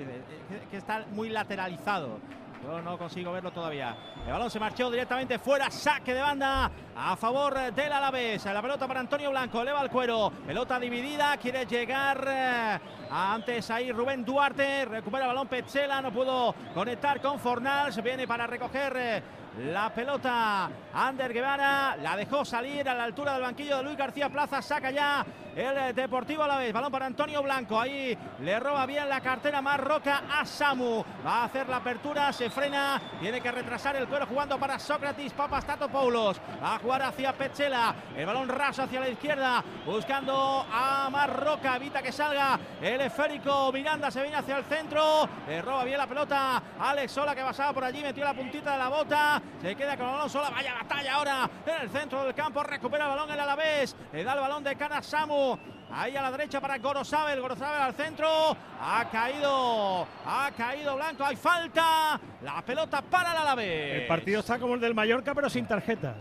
Que 0.70 0.78
está 0.78 1.06
muy 1.12 1.30
lateralizado. 1.30 2.20
Yo 2.64 2.82
no 2.82 2.98
consigo 2.98 3.32
verlo 3.32 3.52
todavía. 3.52 3.96
El 4.26 4.32
balón 4.32 4.50
se 4.50 4.60
marchó 4.60 4.92
directamente 4.92 5.40
fuera, 5.40 5.72
saque 5.72 6.14
de 6.14 6.22
banda 6.22 6.70
a 6.96 7.16
favor 7.16 7.72
del 7.72 7.92
Alavés. 7.92 8.44
La 8.46 8.62
pelota 8.62 8.88
para 8.88 9.00
Antonio 9.00 9.30
Blanco, 9.32 9.62
eleva 9.62 9.82
el 9.82 9.90
cuero. 9.90 10.32
Pelota 10.46 10.80
dividida, 10.80 11.38
quiere 11.38 11.66
llegar 11.66 12.26
eh, 12.28 12.80
antes 13.10 13.72
ahí 13.72 13.92
Rubén 13.92 14.26
Duarte. 14.26 14.86
Recupera 14.86 15.24
el 15.26 15.30
balón 15.30 15.48
Petzela, 15.48 16.02
no 16.02 16.12
pudo 16.12 16.54
conectar 16.74 17.22
con 17.22 17.40
Fornals. 17.40 18.04
Viene 18.04 18.28
para 18.28 18.46
recoger 18.46 18.94
eh, 18.98 19.24
la 19.60 19.94
pelota 19.94 20.70
Ander 20.94 21.34
Guevara. 21.34 21.96
La 21.98 22.16
dejó 22.16 22.46
salir 22.46 22.88
a 22.88 22.94
la 22.94 23.04
altura 23.04 23.34
del 23.34 23.42
banquillo 23.42 23.78
de 23.78 23.84
Luis 23.84 23.98
García 23.98 24.30
Plaza. 24.30 24.62
Saca 24.62 24.92
ya 24.92 25.26
el 25.56 25.78
eh, 25.78 25.94
Deportivo 25.94 26.44
Alavés. 26.44 26.72
Balón 26.72 26.92
para 26.92 27.06
Antonio 27.06 27.44
Blanco. 27.44 27.80
Ahí 27.80 28.18
le 28.42 28.60
roba 28.60 28.86
bien 28.86 29.10
la 29.10 29.22
cartera 29.22 29.62
Marroca 29.62 30.24
a 30.32 30.46
Samu. 30.46 31.04
Va 31.26 31.42
a 31.42 31.44
hacer 31.46 31.68
la 31.68 31.78
apertura, 31.78 32.32
se 32.32 32.50
frena. 32.50 33.02
Tiene 33.20 33.42
que 33.42 33.52
retrasar 33.52 33.96
el 33.96 34.08
cuero 34.08 34.26
jugando 34.26 34.58
para 34.58 34.80
Sócrates 34.80 35.34
Papastatopoulos. 35.34 36.40
Va 36.64 36.76
a 36.76 36.80
jugar 36.80 37.02
hacia 37.04 37.34
Pechela. 37.34 37.96
El 38.16 38.26
balón 38.26 38.48
raso 38.48 38.84
hacia 38.84 39.00
la 39.00 39.10
izquierda. 39.10 39.64
Buscando 39.86 40.66
a 40.72 41.10
Marroca. 41.12 41.76
Evita 41.76 42.02
que 42.02 42.12
salga 42.12 42.60
el 42.82 43.02
esférico. 43.02 43.72
Miranda 43.74 44.10
se 44.10 44.22
viene 44.22 44.38
hacia 44.38 44.58
el 44.58 44.64
centro. 44.66 45.28
Le 45.48 45.62
roba 45.62 45.84
bien 45.84 45.98
la 45.98 46.08
pelota. 46.08 46.62
Alex 46.80 47.12
Sola 47.12 47.36
que 47.36 47.42
pasaba 47.42 47.74
por 47.74 47.84
allí. 47.84 48.02
Metió 48.02 48.24
la 48.24 48.34
puntita 48.34 48.72
de 48.72 48.78
la 48.78 48.90
bota. 48.90 49.42
Se 49.62 49.76
queda 49.76 49.98
con 49.98 50.06
el 50.08 50.12
balón 50.14 50.30
Sola. 50.30 50.50
Vaya 50.50 50.74
batalla 50.76 51.14
ahora 51.16 51.50
en 51.66 51.82
el 51.84 51.90
centro 51.90 52.24
del 52.24 52.34
campo. 52.34 52.64
Recupera 52.64 53.06
el 53.06 53.10
balón 53.12 53.30
el 53.32 53.40
Alavés. 53.40 53.96
Le 54.14 54.24
da 54.24 54.34
el 54.34 54.40
balón 54.40 54.64
de 54.64 54.76
Cana 54.76 55.02
Samu. 55.02 55.58
Ahí 55.92 56.16
a 56.16 56.22
la 56.22 56.32
derecha 56.32 56.62
para 56.62 56.78
Gorosabel. 56.78 57.42
Gorosabel 57.42 57.82
al 57.82 57.94
centro. 57.94 58.56
Ha 58.82 59.06
caído. 59.12 60.08
Ha 60.26 60.52
caído 60.56 60.96
Blanco. 60.96 61.26
Hay 61.26 61.36
falta. 61.36 62.20
La 62.42 62.62
pelota 62.62 63.02
para 63.02 63.32
el 63.32 63.38
Alavés. 63.38 64.02
El 64.02 64.08
partido 64.08 64.40
está 64.40 64.58
como 64.60 64.76
el 64.76 64.80
del 64.80 64.94
Mallorca, 64.96 65.34
pero 65.34 65.50
sin 65.50 65.66
tarjetas. 65.66 66.16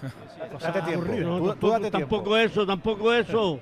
Date 0.60 0.82
tiempo. 0.82 1.04
aburrido. 1.04 1.28
No, 1.30 1.36
Tú- 1.38 1.42
tú 1.42 1.48
tampoco, 1.50 1.70
date 1.72 1.90
tiempo. 1.90 1.98
tampoco 2.16 2.36
eso, 2.38 2.66
tampoco 2.66 3.12
eso. 3.12 3.60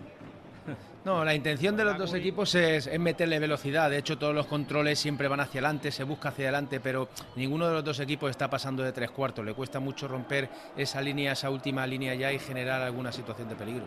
No, 1.04 1.24
la 1.24 1.34
intención 1.34 1.76
de 1.76 1.84
los 1.84 1.96
dos 1.96 2.12
equipos 2.12 2.54
es, 2.54 2.86
es 2.86 3.00
meterle 3.00 3.38
velocidad. 3.38 3.88
De 3.88 3.98
hecho, 3.98 4.18
todos 4.18 4.34
los 4.34 4.46
controles 4.46 4.98
siempre 4.98 5.28
van 5.28 5.40
hacia 5.40 5.60
adelante, 5.60 5.90
se 5.90 6.04
busca 6.04 6.30
hacia 6.30 6.46
adelante, 6.46 6.80
pero 6.80 7.08
ninguno 7.36 7.66
de 7.66 7.74
los 7.74 7.84
dos 7.84 8.00
equipos 8.00 8.30
está 8.30 8.50
pasando 8.50 8.82
de 8.82 8.92
tres 8.92 9.10
cuartos. 9.10 9.44
Le 9.44 9.54
cuesta 9.54 9.80
mucho 9.80 10.08
romper 10.08 10.50
esa 10.76 11.00
línea, 11.00 11.32
esa 11.32 11.50
última 11.50 11.86
línea 11.86 12.14
ya 12.14 12.32
y 12.32 12.38
generar 12.38 12.82
alguna 12.82 13.12
situación 13.12 13.48
de 13.48 13.54
peligro. 13.54 13.86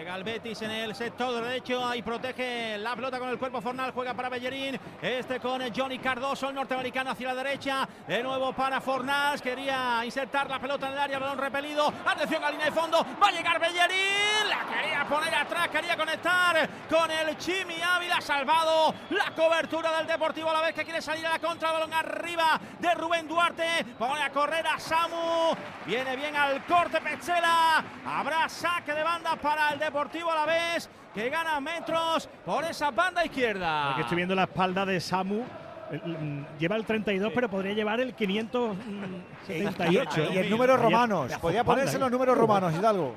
Juega 0.00 0.16
el 0.16 0.24
Betis 0.24 0.62
en 0.62 0.70
el 0.70 0.94
sector 0.94 1.44
derecho. 1.44 1.86
Ahí 1.86 2.00
protege 2.00 2.78
la 2.78 2.96
pelota 2.96 3.18
con 3.18 3.28
el 3.28 3.38
cuerpo 3.38 3.60
Fornal. 3.60 3.92
Juega 3.92 4.14
para 4.14 4.30
Bellerín. 4.30 4.80
Este 5.02 5.38
con 5.38 5.60
Johnny 5.74 5.98
Cardoso, 5.98 6.48
el 6.48 6.54
norteamericano 6.54 7.10
hacia 7.10 7.28
la 7.28 7.34
derecha. 7.34 7.86
De 8.08 8.22
nuevo 8.22 8.54
para 8.54 8.80
Fornals. 8.80 9.42
Quería 9.42 10.02
insertar 10.02 10.48
la 10.48 10.58
pelota 10.58 10.86
en 10.86 10.94
el 10.94 10.98
área. 11.00 11.18
Balón 11.18 11.36
repelido. 11.36 11.92
Atención 12.06 12.42
a 12.42 12.50
línea 12.50 12.64
de 12.64 12.72
fondo. 12.72 13.04
Va 13.22 13.28
a 13.28 13.30
llegar 13.30 13.60
Bellerín. 13.60 14.48
La 14.48 14.74
quería 14.74 15.04
poner 15.04 15.34
atrás. 15.34 15.68
Quería 15.68 15.94
conectar 15.98 16.70
con 16.88 17.10
el 17.10 17.36
Chimi 17.36 17.82
Ávila. 17.82 18.22
Salvado 18.22 18.94
la 19.10 19.34
cobertura 19.34 19.98
del 19.98 20.06
Deportivo 20.06 20.48
a 20.48 20.54
la 20.54 20.60
vez 20.62 20.74
que 20.74 20.84
quiere 20.84 21.02
salir 21.02 21.26
a 21.26 21.32
la 21.32 21.38
contra. 21.38 21.72
Balón 21.72 21.92
arriba 21.92 22.58
de 22.78 22.94
Rubén 22.94 23.28
Duarte. 23.28 23.84
Pone 23.98 24.22
a 24.22 24.30
correr 24.30 24.66
a 24.66 24.78
Samu. 24.80 25.54
Viene 25.84 26.16
bien 26.16 26.34
al 26.34 26.64
corte 26.64 27.02
Petzela. 27.02 27.84
Habrá 28.06 28.48
saque 28.48 28.94
de 28.94 29.02
banda 29.02 29.36
para 29.36 29.68
el 29.68 29.78
Deportivo 29.78 29.89
a 29.94 30.34
la 30.34 30.46
vez 30.46 30.88
que 31.14 31.28
gana 31.28 31.60
metros 31.60 32.28
por 32.44 32.64
esa 32.64 32.90
banda 32.90 33.24
izquierda. 33.24 33.92
Aquí 33.92 34.00
estoy 34.02 34.16
viendo 34.16 34.34
la 34.34 34.42
espalda 34.44 34.84
de 34.86 35.00
Samu. 35.00 35.42
El- 35.90 36.00
mm, 36.18 36.46
Lleva 36.58 36.76
el 36.76 36.84
32, 36.84 37.32
pero 37.34 37.48
podría 37.50 37.72
llevar 37.72 38.00
el 38.00 38.14
578. 38.14 40.32
Y 40.32 40.38
en 40.38 40.50
números 40.50 40.80
romanos. 40.80 41.32
espalda, 41.32 41.64
ponerse 41.64 41.98
los 41.98 42.10
números 42.10 42.38
romanos, 42.38 42.72
Hidalgo. 42.74 43.14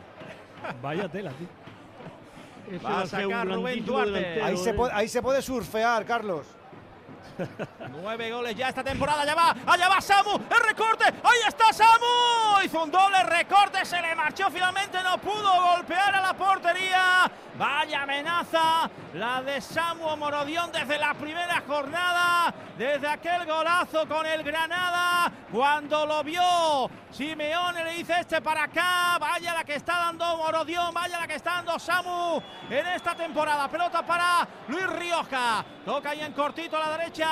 Vaya 0.82 1.08
tela, 1.10 1.32
tío. 1.32 1.48
Va 2.84 3.02
a 3.02 3.06
sacar 3.06 3.48
Rubén 3.48 3.86
Duarte. 3.86 4.42
Ahí 4.42 4.58
se, 4.58 4.72
¿eh? 4.72 4.74
puede, 4.74 4.94
ahí 4.94 5.08
se 5.08 5.22
puede 5.22 5.42
surfear, 5.42 6.04
Carlos. 6.06 6.48
Nueve 7.90 8.32
goles 8.32 8.56
ya 8.56 8.70
esta 8.70 8.84
temporada. 8.84 9.22
Allá 9.22 9.36
va, 9.36 9.56
allá 9.66 9.90
va 9.90 10.02
Samu. 10.02 10.36
El 10.36 10.68
recorte. 10.68 11.06
Ahí 11.06 11.40
está 11.48 11.72
Samu. 11.72 12.62
Hizo 12.64 12.84
un 12.84 12.92
doble 12.92 13.24
recorte. 13.24 13.86
Se 13.86 14.02
le 14.02 14.16
marchó 14.16 14.50
finalmente. 14.50 15.02
No 15.04 15.18
pudo 15.18 15.52
golpear 15.74 16.16
a 16.16 16.22
la 16.22 16.34
portería. 16.34 17.32
Vaya 17.56 18.02
amenaza 18.02 18.90
la 19.14 19.42
de 19.42 19.62
Samu 19.62 20.16
Morodión 20.18 20.72
desde 20.72 20.98
la 20.98 21.14
primera 21.14 21.62
jornada. 21.68 22.54
Desde 22.78 23.08
aquel 23.08 23.46
golazo 23.46 24.08
con 24.08 24.26
el 24.26 24.44
Granada. 24.44 25.32
Cuando 25.52 26.06
lo 26.06 26.24
vio 26.24 26.90
Simeone 27.12 27.84
le 27.84 27.94
dice 27.94 28.20
este 28.20 28.42
para 28.42 28.64
acá. 28.64 29.18
Vaya 29.20 29.54
la 29.54 29.64
que 29.64 29.76
está 29.76 29.98
dando 29.98 30.38
Morodión. 30.38 30.94
Vaya 30.94 31.20
la 31.20 31.28
que 31.28 31.36
está 31.36 31.54
dando 31.54 31.80
Samu 31.80 32.42
en 32.70 32.88
esta 32.88 33.16
temporada. 33.16 33.68
Pelota 33.68 34.04
para 34.06 34.48
Luis 34.68 34.88
Rioja. 34.88 35.64
Toca 35.86 36.12
ahí 36.12 36.22
en 36.22 36.34
cortito 36.34 36.78
a 36.78 36.80
la 36.80 36.98
derecha 36.98 37.23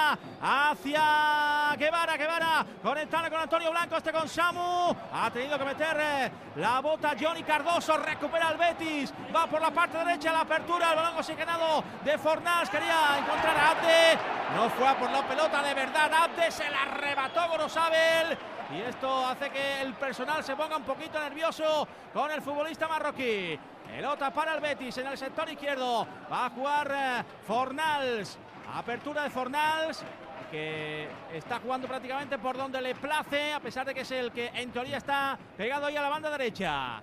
hacia 0.42 1.76
Guevara. 1.78 2.18
Guevara 2.18 2.66
conectando 2.82 3.30
con 3.30 3.40
Antonio 3.42 3.72
Blanco. 3.72 3.98
Este 3.98 4.12
con 4.12 4.28
Samu. 4.28 4.96
Ha 5.14 5.30
tenido 5.32 5.58
que 5.58 5.66
meter 5.66 5.98
eh, 6.00 6.32
la 6.56 6.80
bota 6.80 7.14
Johnny 7.20 7.44
Cardoso. 7.44 7.98
Recupera 7.98 8.52
el 8.52 8.58
Betis. 8.58 9.14
Va 9.36 9.48
por 9.48 9.62
la 9.62 9.72
parte 9.72 9.98
derecha. 9.98 10.32
La 10.32 10.42
apertura. 10.42 10.92
El 10.92 10.96
balón 10.96 11.18
oxigenado 11.18 11.84
de 12.04 12.18
Fornals. 12.18 12.70
Quería 12.70 13.18
encontrar 13.20 13.58
a 13.58 13.70
Abde. 13.72 14.20
No 14.56 14.70
fue 14.70 14.88
a 14.88 14.98
por 14.98 15.10
la 15.10 15.28
pelota 15.28 15.62
de 15.62 15.74
verdad. 15.74 16.12
Abde 16.14 16.52
se 16.52 16.70
la 16.70 16.84
arrebató 16.84 17.48
Gorosabel. 17.50 18.38
Y 18.74 18.82
esto 18.82 19.26
hace 19.28 19.50
que 19.50 19.82
el 19.82 19.94
personal 19.96 20.44
se 20.44 20.56
ponga 20.56 20.78
un 20.78 20.84
poquito 20.84 21.20
nervioso 21.20 21.86
con 22.14 22.32
el 22.32 22.42
futbolista 22.42 22.88
marroquí. 22.88 23.60
Pelota 23.86 24.32
para 24.32 24.54
el 24.54 24.62
Betis 24.62 24.98
en 25.00 25.08
el 25.08 25.18
sector 25.18 25.50
izquierdo. 25.50 26.08
Va 26.32 26.46
a 26.46 26.50
jugar 26.50 26.92
eh, 26.94 27.24
Fornals. 27.46 28.38
Apertura 28.74 29.24
de 29.24 29.30
Fornals. 29.30 30.04
Que 30.50 31.08
está 31.34 31.60
jugando 31.60 31.88
prácticamente 31.88 32.38
por 32.38 32.58
donde 32.58 32.82
le 32.82 32.94
place, 32.94 33.54
a 33.54 33.62
pesar 33.62 33.86
de 33.86 33.94
que 33.94 34.02
es 34.02 34.12
el 34.12 34.34
que 34.34 34.48
en 34.48 34.70
teoría 34.72 34.98
está 34.98 35.38
pegado 35.56 35.86
ahí 35.86 35.96
a 35.96 36.02
la 36.02 36.10
banda 36.10 36.30
derecha. 36.30 37.02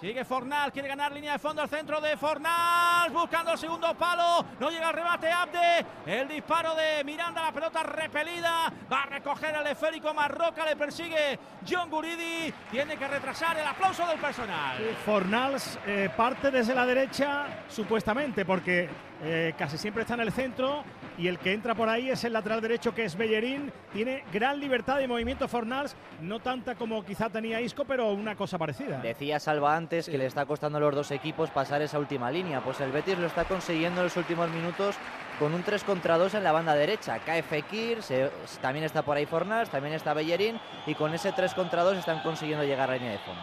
Sigue 0.00 0.26
Fornal, 0.26 0.72
quiere 0.72 0.88
ganar 0.88 1.10
línea 1.10 1.32
de 1.32 1.38
fondo 1.38 1.62
al 1.62 1.70
centro 1.70 2.02
de 2.02 2.18
Fornal, 2.18 3.10
buscando 3.12 3.52
el 3.52 3.58
segundo 3.58 3.94
palo, 3.94 4.44
no 4.60 4.70
llega 4.70 4.90
el 4.90 4.94
remate 4.94 5.32
Abde, 5.32 5.86
el 6.04 6.28
disparo 6.28 6.74
de 6.74 7.02
Miranda, 7.02 7.42
la 7.42 7.50
pelota 7.50 7.82
repelida, 7.82 8.70
va 8.92 9.04
a 9.04 9.06
recoger 9.06 9.54
el 9.54 9.66
esférico 9.66 10.12
Marroca, 10.12 10.66
le 10.66 10.76
persigue 10.76 11.38
John 11.66 11.88
Guridi, 11.88 12.52
tiene 12.70 12.98
que 12.98 13.08
retrasar 13.08 13.58
el 13.58 13.66
aplauso 13.66 14.06
del 14.06 14.18
personal. 14.18 14.76
Fornals 15.06 15.78
eh, 15.86 16.10
parte 16.14 16.50
desde 16.50 16.74
la 16.74 16.84
derecha, 16.84 17.64
supuestamente, 17.66 18.44
porque 18.44 18.90
eh, 19.22 19.54
casi 19.56 19.78
siempre 19.78 20.02
está 20.02 20.12
en 20.12 20.20
el 20.20 20.32
centro 20.32 20.84
y 21.18 21.28
el 21.28 21.38
que 21.38 21.52
entra 21.52 21.74
por 21.74 21.88
ahí 21.88 22.10
es 22.10 22.24
el 22.24 22.32
lateral 22.32 22.60
derecho 22.60 22.94
que 22.94 23.04
es 23.04 23.16
Bellerín. 23.16 23.72
Tiene 23.92 24.24
gran 24.32 24.60
libertad 24.60 24.98
de 24.98 25.08
movimiento 25.08 25.48
Fornals, 25.48 25.96
no 26.20 26.40
tanta 26.40 26.74
como 26.74 27.04
quizá 27.04 27.30
tenía 27.30 27.60
Isco, 27.60 27.84
pero 27.84 28.10
una 28.12 28.36
cosa 28.36 28.58
parecida. 28.58 28.98
Decía 29.00 29.40
Salva 29.40 29.76
antes 29.76 30.08
que 30.08 30.18
le 30.18 30.26
está 30.26 30.44
costando 30.46 30.78
a 30.78 30.80
los 30.80 30.94
dos 30.94 31.10
equipos 31.10 31.50
pasar 31.50 31.80
esa 31.82 31.98
última 31.98 32.30
línea. 32.30 32.60
Pues 32.60 32.80
el 32.80 32.92
Betis 32.92 33.18
lo 33.18 33.26
está 33.26 33.44
consiguiendo 33.44 34.00
en 34.00 34.04
los 34.06 34.16
últimos 34.16 34.50
minutos 34.50 34.96
con 35.38 35.52
un 35.54 35.62
3 35.62 35.84
contra 35.84 36.16
2 36.18 36.34
en 36.34 36.44
la 36.44 36.52
banda 36.52 36.74
derecha. 36.74 37.18
Cae 37.18 37.42
Fekir, 37.42 38.02
se- 38.02 38.30
también 38.60 38.84
está 38.84 39.02
por 39.02 39.16
ahí 39.16 39.26
Fornals, 39.26 39.70
también 39.70 39.94
está 39.94 40.14
Bellerín 40.14 40.58
y 40.86 40.94
con 40.94 41.12
ese 41.14 41.32
3 41.32 41.52
contra 41.54 41.82
2 41.82 41.98
están 41.98 42.20
consiguiendo 42.22 42.64
llegar 42.64 42.88
a 42.88 42.92
la 42.92 42.98
línea 42.98 43.12
de 43.12 43.18
fondo. 43.18 43.42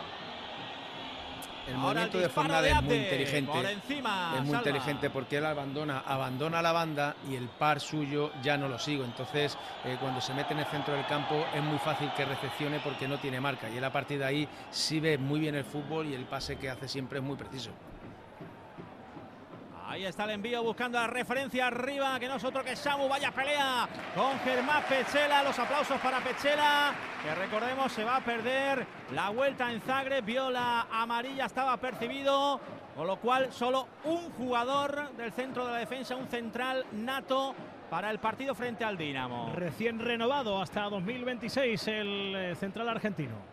El 1.68 1.78
movimiento 1.78 2.18
el 2.18 2.24
de 2.24 2.62
de 2.62 2.70
es 2.70 2.82
muy 2.82 2.96
inteligente. 2.96 3.72
encima, 3.72 4.34
es 4.36 4.42
muy 4.42 4.52
salva. 4.52 4.58
inteligente 4.70 5.10
porque 5.10 5.38
él 5.38 5.46
abandona, 5.46 6.00
abandona 6.00 6.62
la 6.62 6.72
banda 6.72 7.16
y 7.30 7.36
el 7.36 7.48
par 7.48 7.80
suyo 7.80 8.32
ya 8.42 8.58
no 8.58 8.68
lo 8.68 8.78
sigo. 8.80 9.04
Entonces, 9.04 9.58
eh, 9.86 9.98
cuando 10.00 10.22
se 10.22 10.34
mete 10.34 10.54
en 10.54 10.60
el 10.60 10.66
centro 10.66 10.94
del 10.94 11.06
campo 11.06 11.46
es 11.54 11.64
muy 11.64 11.78
fácil 11.80 12.12
que 12.16 12.26
recepcione 12.26 12.80
porque 12.80 13.08
no 13.08 13.18
tiene 13.20 13.40
marca. 13.40 13.70
Y 13.70 13.78
él 13.78 13.84
a 13.84 13.92
partir 13.92 14.20
de 14.20 14.26
ahí 14.26 14.48
sí 14.72 15.00
ve 15.00 15.18
muy 15.18 15.40
bien 15.40 15.56
el 15.56 15.66
fútbol 15.66 16.08
y 16.08 16.14
el 16.14 16.26
pase 16.26 16.58
que 16.58 16.70
hace 16.70 16.88
siempre 16.88 17.20
es 17.20 17.24
muy 17.24 17.36
preciso. 17.36 17.72
Ahí 19.94 20.08
está 20.08 20.24
el 20.24 20.32
envío 20.32 20.64
buscando 20.64 20.98
la 20.98 21.06
referencia 21.06 21.68
arriba, 21.68 22.20
que 22.20 22.28
no 22.28 22.38
es 22.38 22.44
otro 22.44 22.64
que 22.64 22.76
Samu. 22.76 23.08
Vaya 23.08 23.30
pelea 23.30 23.88
con 24.16 24.40
Germán 24.40 24.82
Pechela. 24.90 25.44
Los 25.44 25.60
aplausos 25.60 26.02
para 26.02 26.20
Pechela, 26.20 26.96
que 27.22 27.36
recordemos 27.36 27.92
se 27.92 28.04
va 28.04 28.16
a 28.16 28.22
perder 28.22 28.88
la 29.12 29.30
vuelta 29.30 29.72
en 29.72 29.80
Zagreb. 29.82 30.26
Vio 30.26 30.50
la 30.50 30.88
amarilla, 30.92 31.46
estaba 31.46 31.78
percibido. 31.78 32.60
Con 32.96 33.06
lo 33.06 33.18
cual, 33.18 33.54
solo 33.54 33.88
un 34.06 34.32
jugador 34.32 35.16
del 35.16 35.32
centro 35.32 35.68
de 35.68 35.74
la 35.74 35.78
defensa, 35.78 36.16
un 36.16 36.28
central 36.28 36.88
nato 36.94 37.54
para 37.92 38.10
el 38.10 38.18
partido 38.18 38.56
frente 38.56 38.84
al 38.84 38.98
Dinamo. 38.98 39.54
Recién 39.54 40.00
renovado 40.00 40.60
hasta 40.60 40.90
2026 40.90 41.88
el 41.90 42.36
eh, 42.36 42.56
central 42.56 42.90
argentino. 42.90 43.53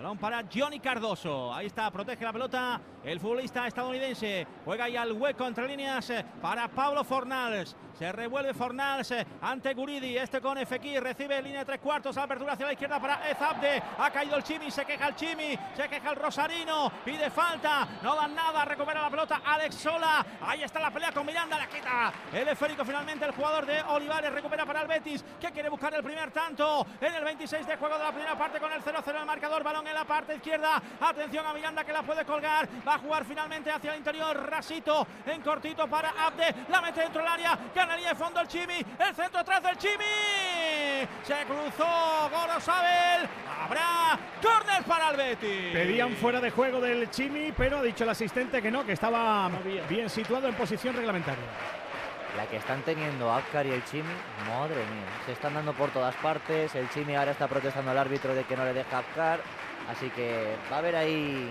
Balón 0.00 0.16
para 0.16 0.42
Johnny 0.50 0.80
Cardoso. 0.80 1.52
Ahí 1.52 1.66
está, 1.66 1.90
protege 1.90 2.24
la 2.24 2.32
pelota 2.32 2.80
el 3.04 3.20
futbolista 3.20 3.66
estadounidense. 3.66 4.46
Juega 4.64 4.84
ahí 4.84 4.96
al 4.96 5.12
hueco 5.12 5.46
entre 5.46 5.66
líneas 5.66 6.08
eh, 6.10 6.24
para 6.40 6.68
Pablo 6.68 7.04
Fornals. 7.04 7.76
Se 7.98 8.10
revuelve 8.12 8.54
Fornals 8.54 9.10
eh, 9.10 9.26
ante 9.42 9.74
Guridi. 9.74 10.16
Este 10.16 10.40
con 10.40 10.56
FX 10.56 11.00
recibe 11.00 11.42
línea 11.42 11.60
de 11.60 11.64
tres 11.66 11.80
cuartos. 11.80 12.16
Apertura 12.16 12.54
hacia 12.54 12.66
la 12.66 12.72
izquierda 12.72 13.00
para 13.00 13.30
Ezabde. 13.30 13.82
Ha 13.98 14.10
caído 14.10 14.36
el 14.36 14.42
Chimi. 14.42 14.70
Se 14.70 14.84
queja 14.84 15.08
el 15.08 15.14
Chimi. 15.14 15.58
Se 15.76 15.88
queja 15.88 16.10
el 16.10 16.16
Rosarino. 16.16 16.90
Pide 17.04 17.30
falta. 17.30 17.86
No 18.02 18.14
dan 18.16 18.34
nada. 18.34 18.64
Recupera 18.64 19.02
la 19.02 19.10
pelota 19.10 19.42
Alex 19.44 19.74
Sola. 19.74 20.24
Ahí 20.42 20.62
está 20.62 20.80
la 20.80 20.90
pelea 20.90 21.12
con 21.12 21.26
Miranda. 21.26 21.58
La 21.58 21.68
quita 21.68 22.12
el 22.32 22.48
esférico 22.48 22.84
finalmente. 22.84 23.24
El 23.24 23.32
jugador 23.32 23.66
de 23.66 23.82
Olivares 23.82 24.32
recupera 24.32 24.64
para 24.64 24.82
el 24.82 24.88
Betis. 24.88 25.24
Que 25.38 25.50
quiere 25.50 25.68
buscar 25.68 25.92
el 25.94 26.02
primer 26.02 26.30
tanto 26.30 26.86
en 27.00 27.14
el 27.14 27.24
26 27.24 27.66
de 27.66 27.76
juego 27.76 27.98
de 27.98 28.04
la 28.04 28.12
primera 28.12 28.36
parte 28.36 28.60
con 28.60 28.72
el 28.72 28.82
0-0 28.82 29.10
en 29.10 29.16
el 29.16 29.26
marcador. 29.26 29.62
Balón 29.62 29.86
en 29.90 29.94
la 29.94 30.04
parte 30.04 30.36
izquierda. 30.36 30.80
Atención 31.00 31.46
a 31.46 31.52
Miranda 31.52 31.84
que 31.84 31.92
la 31.92 32.02
puede 32.02 32.24
colgar. 32.24 32.68
Va 32.86 32.94
a 32.94 32.98
jugar 32.98 33.24
finalmente 33.24 33.70
hacia 33.70 33.92
el 33.92 33.98
interior. 33.98 34.48
Rasito 34.48 35.06
en 35.26 35.42
cortito 35.42 35.86
para 35.88 36.10
Abde. 36.10 36.54
La 36.68 36.80
mete 36.80 37.00
dentro 37.00 37.22
del 37.22 37.30
área. 37.30 37.58
Ganaría 37.74 38.10
de 38.10 38.14
fondo 38.14 38.40
el 38.40 38.48
Chimi. 38.48 38.78
El 38.98 39.14
centro 39.14 39.40
atrás 39.40 39.62
del 39.62 39.76
Chimi. 39.76 40.04
Se 41.22 41.44
cruzó 41.44 42.30
Gorosabel. 42.30 43.28
Habrá 43.62 44.18
córner 44.42 44.82
para 44.84 45.10
el 45.10 45.16
Betis. 45.16 45.72
Pedían 45.72 46.14
fuera 46.16 46.40
de 46.40 46.50
juego 46.50 46.80
del 46.80 47.10
Chimi, 47.10 47.52
pero 47.52 47.78
ha 47.78 47.82
dicho 47.82 48.04
el 48.04 48.10
asistente 48.10 48.62
que 48.62 48.70
no, 48.70 48.84
que 48.84 48.92
estaba 48.92 49.50
bien 49.88 50.08
situado 50.08 50.48
en 50.48 50.54
posición 50.54 50.96
reglamentaria. 50.96 51.44
La 52.36 52.46
que 52.46 52.56
están 52.56 52.82
teniendo 52.82 53.30
Abkar 53.30 53.66
y 53.66 53.70
el 53.70 53.84
Chimi, 53.84 54.14
madre 54.48 54.76
mía, 54.76 55.08
se 55.26 55.32
están 55.32 55.52
dando 55.52 55.72
por 55.72 55.90
todas 55.90 56.14
partes. 56.16 56.74
El 56.74 56.88
Chimi 56.90 57.14
ahora 57.16 57.32
está 57.32 57.48
protestando 57.48 57.90
al 57.90 57.98
árbitro 57.98 58.34
de 58.34 58.44
que 58.44 58.56
no 58.56 58.64
le 58.64 58.72
deja 58.72 58.98
Abkar, 58.98 59.40
así 59.90 60.08
que 60.10 60.56
va 60.70 60.76
a 60.76 60.78
haber 60.78 60.96
ahí 60.96 61.50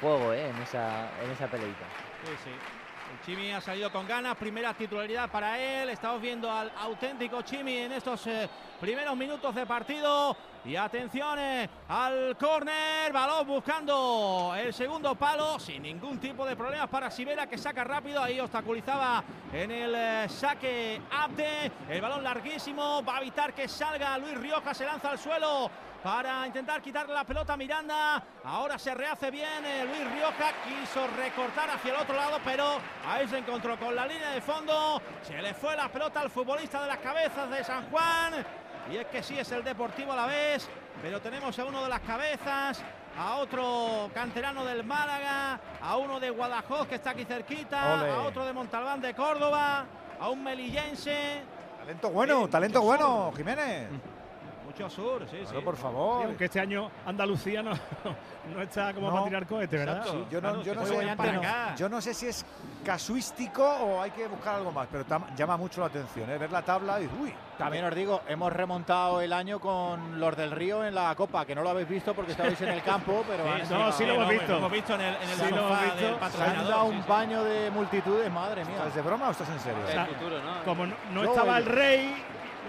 juego 0.00 0.32
¿eh? 0.32 0.48
en, 0.48 0.62
esa, 0.62 1.10
en 1.22 1.30
esa 1.30 1.46
peleita. 1.48 1.84
Sí, 2.24 2.32
sí. 2.44 2.50
El 2.50 3.20
Chimi 3.26 3.52
ha 3.52 3.60
salido 3.60 3.92
con 3.92 4.08
ganas, 4.08 4.36
primera 4.36 4.72
titularidad 4.74 5.30
para 5.30 5.58
él. 5.58 5.90
Estamos 5.90 6.20
viendo 6.20 6.50
al 6.50 6.72
auténtico 6.76 7.42
Chimi 7.42 7.76
en 7.76 7.92
estos 7.92 8.26
eh, 8.26 8.48
primeros 8.80 9.16
minutos 9.16 9.54
de 9.54 9.66
partido. 9.66 10.36
Y 10.64 10.76
atención 10.76 11.38
eh, 11.38 11.68
al 11.88 12.36
córner, 12.38 13.12
balón 13.12 13.46
buscando 13.46 14.54
el 14.56 14.72
segundo 14.72 15.14
palo 15.14 15.58
sin 15.60 15.82
ningún 15.82 16.18
tipo 16.18 16.46
de 16.46 16.56
problemas 16.56 16.88
para 16.88 17.10
Sibera 17.10 17.46
que 17.46 17.58
saca 17.58 17.84
rápido. 17.84 18.22
Ahí 18.22 18.40
obstaculizaba 18.40 19.22
en 19.52 19.70
el 19.70 20.30
saque 20.30 21.00
Abde. 21.10 21.70
El 21.88 22.00
balón 22.00 22.24
larguísimo, 22.24 23.04
va 23.04 23.18
a 23.18 23.20
evitar 23.20 23.52
que 23.52 23.68
salga 23.68 24.16
Luis 24.16 24.38
Rioja, 24.38 24.72
se 24.72 24.86
lanza 24.86 25.10
al 25.10 25.18
suelo 25.18 25.70
para 26.04 26.46
intentar 26.46 26.82
quitarle 26.82 27.14
la 27.14 27.24
pelota 27.24 27.54
a 27.54 27.56
Miranda. 27.56 28.22
Ahora 28.44 28.78
se 28.78 28.94
rehace 28.94 29.30
bien 29.30 29.64
eh, 29.64 29.86
Luis 29.86 30.12
Rioja. 30.12 30.52
Quiso 30.68 31.06
recortar 31.16 31.70
hacia 31.70 31.94
el 31.94 32.00
otro 32.02 32.14
lado, 32.14 32.38
pero 32.44 32.76
ahí 33.08 33.26
se 33.26 33.38
encontró 33.38 33.78
con 33.78 33.96
la 33.96 34.06
línea 34.06 34.32
de 34.32 34.42
fondo. 34.42 35.00
Se 35.22 35.40
le 35.40 35.54
fue 35.54 35.74
la 35.74 35.88
pelota 35.88 36.20
al 36.20 36.28
futbolista 36.28 36.82
de 36.82 36.88
las 36.88 36.98
cabezas 36.98 37.48
de 37.48 37.64
San 37.64 37.88
Juan. 37.88 38.44
Y 38.92 38.98
es 38.98 39.06
que 39.06 39.22
sí 39.22 39.38
es 39.38 39.50
el 39.52 39.64
Deportivo 39.64 40.12
a 40.12 40.16
la 40.16 40.26
vez, 40.26 40.68
pero 41.00 41.22
tenemos 41.22 41.58
a 41.58 41.64
uno 41.64 41.82
de 41.82 41.88
las 41.88 42.00
cabezas, 42.00 42.84
a 43.18 43.36
otro 43.36 44.10
canterano 44.12 44.62
del 44.62 44.84
Málaga, 44.84 45.58
a 45.80 45.96
uno 45.96 46.20
de 46.20 46.28
Guadajoz 46.28 46.86
que 46.86 46.96
está 46.96 47.10
aquí 47.10 47.24
cerquita, 47.24 47.94
Ole. 47.94 48.10
a 48.10 48.20
otro 48.20 48.44
de 48.44 48.52
Montalbán 48.52 49.00
de 49.00 49.14
Córdoba, 49.14 49.86
a 50.20 50.28
un 50.28 50.44
melillense. 50.44 51.40
Talento 51.78 52.10
bueno, 52.10 52.46
talento 52.46 52.82
bueno, 52.82 53.32
Jiménez. 53.34 53.88
Mucho 54.74 54.90
sur, 54.90 55.22
sí, 55.30 55.36
Claro, 55.42 55.58
sí. 55.60 55.64
por 55.64 55.76
favor. 55.76 56.20
Sí, 56.22 56.26
aunque 56.26 56.44
este 56.46 56.58
año 56.60 56.90
Andalucía 57.06 57.62
no, 57.62 57.70
no 58.54 58.60
está 58.62 58.92
como 58.92 59.06
No, 59.08 59.12
para 59.14 59.24
tirar 59.26 59.46
cohete, 59.46 59.76
¿verdad? 59.78 60.04
Sí, 60.04 60.24
yo, 60.30 60.40
no, 60.40 60.48
Claro, 60.48 60.62
yo, 60.62 60.74
no 60.74 60.86
sé, 60.86 60.96
muy 60.96 61.16
para 61.16 61.36
acá. 61.38 61.74
yo 61.76 61.88
no 61.88 62.00
sé 62.00 62.12
si 62.12 62.26
es 62.26 62.44
casuístico 62.84 63.64
o 63.64 64.02
hay 64.02 64.10
que 64.10 64.26
buscar 64.26 64.56
algo 64.56 64.72
más, 64.72 64.88
pero 64.90 65.04
llama 65.36 65.56
mucho 65.56 65.80
la 65.80 65.86
atención. 65.86 66.28
¿eh? 66.28 66.38
Ver 66.38 66.50
la 66.50 66.62
tabla 66.62 67.00
y 67.00 67.04
uy. 67.20 67.32
También 67.56 67.84
os 67.84 67.94
digo, 67.94 68.22
hemos 68.26 68.52
remontado 68.52 69.20
el 69.20 69.32
año 69.32 69.60
con 69.60 70.18
los 70.18 70.36
del 70.36 70.50
Río 70.50 70.84
en 70.84 70.92
la 70.92 71.14
Copa, 71.14 71.46
que 71.46 71.54
no 71.54 71.62
lo 71.62 71.70
habéis 71.70 71.88
visto 71.88 72.12
porque 72.12 72.32
estabais 72.32 72.60
en 72.60 72.70
el 72.70 72.82
campo, 72.82 73.24
pero 73.28 73.44
Sí, 73.44 73.72
han 73.74 73.92
sí, 73.92 74.04
lo 74.04 74.14
hemos 74.14 74.28
visto. 74.28 74.48
Lo 74.52 74.58
hemos 74.58 74.72
visto 74.72 74.94
en 74.96 75.00
el, 75.02 75.14
en 75.14 75.22
el 75.22 75.36
Sí, 75.36 75.50
lo 75.50 75.56
sofá 75.56 75.84
hemos 75.84 75.96
del 76.00 76.10
visto. 76.14 76.30
Se 76.36 76.42
han 76.42 76.68
dado 76.68 76.84
un 76.86 77.00
sí. 77.02 77.08
baño 77.08 77.44
de 77.44 77.70
multitudes, 77.70 78.32
madre 78.32 78.64
mía. 78.64 78.74
¿Estás 78.78 78.94
de 78.96 79.02
broma 79.02 79.28
o 79.28 79.30
estás 79.30 79.48
en 79.50 79.60
serio? 79.60 79.84
O 79.86 79.90
sea, 79.92 80.06
futuro, 80.06 80.36
¿no? 80.42 80.64
Como 80.64 80.86
no, 80.86 80.94
no 81.12 81.22
estaba 81.22 81.58
el 81.58 81.66
rey. 81.66 82.14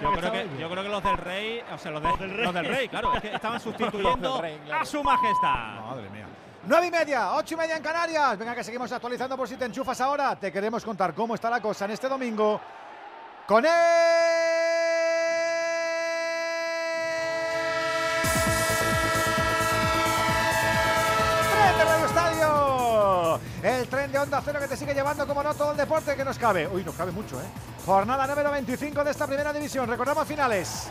Yo 0.01 0.11
creo, 0.11 0.31
que, 0.31 0.49
yo 0.59 0.69
creo 0.69 0.83
que 0.83 0.89
los 0.89 1.03
del 1.03 1.17
Rey, 1.17 1.61
o 1.73 1.77
sea, 1.77 1.91
los, 1.91 2.01
de- 2.03 2.09
Los 2.09 2.19
del 2.19 2.29
Rey. 2.31 2.43
los 2.45 2.53
del 2.53 2.65
Rey, 2.65 2.89
claro, 2.89 3.13
es 3.15 3.21
que 3.21 3.33
estaban 3.35 3.59
sustituyendo 3.61 4.41
Rey, 4.41 4.59
claro. 4.65 4.81
a 4.81 4.85
su 4.85 5.03
majestad. 5.03 5.79
Madre 5.81 6.09
mía. 6.09 6.25
Nueve 6.67 6.87
y 6.87 6.91
media, 6.91 7.33
ocho 7.33 7.53
y 7.53 7.57
media 7.57 7.77
en 7.77 7.83
Canarias. 7.83 8.37
Venga, 8.37 8.55
que 8.55 8.63
seguimos 8.63 8.91
actualizando 8.91 9.37
por 9.37 9.47
si 9.47 9.55
te 9.55 9.65
enchufas 9.65 10.01
ahora. 10.01 10.35
Te 10.35 10.51
queremos 10.51 10.83
contar 10.83 11.13
cómo 11.13 11.35
está 11.35 11.49
la 11.49 11.61
cosa 11.61 11.85
en 11.85 11.91
este 11.91 12.09
domingo 12.09 12.59
con 13.47 13.63
él. 13.65 13.71
El 23.63 23.87
tren 23.87 24.11
de 24.11 24.19
Onda 24.19 24.41
Cero 24.43 24.59
que 24.59 24.67
te 24.67 24.77
sigue 24.77 24.93
llevando, 24.93 25.25
como 25.27 25.43
no, 25.43 25.53
todo 25.53 25.71
el 25.71 25.77
deporte 25.77 26.15
que 26.15 26.25
nos 26.25 26.37
cabe. 26.37 26.67
Uy, 26.67 26.83
nos 26.83 26.95
cabe 26.95 27.11
mucho, 27.11 27.39
¿eh? 27.39 27.45
Jornada 27.85 28.27
número 28.27 28.51
25 28.51 29.03
de 29.03 29.11
esta 29.11 29.27
primera 29.27 29.53
división. 29.53 29.87
Recordamos 29.87 30.27
finales. 30.27 30.89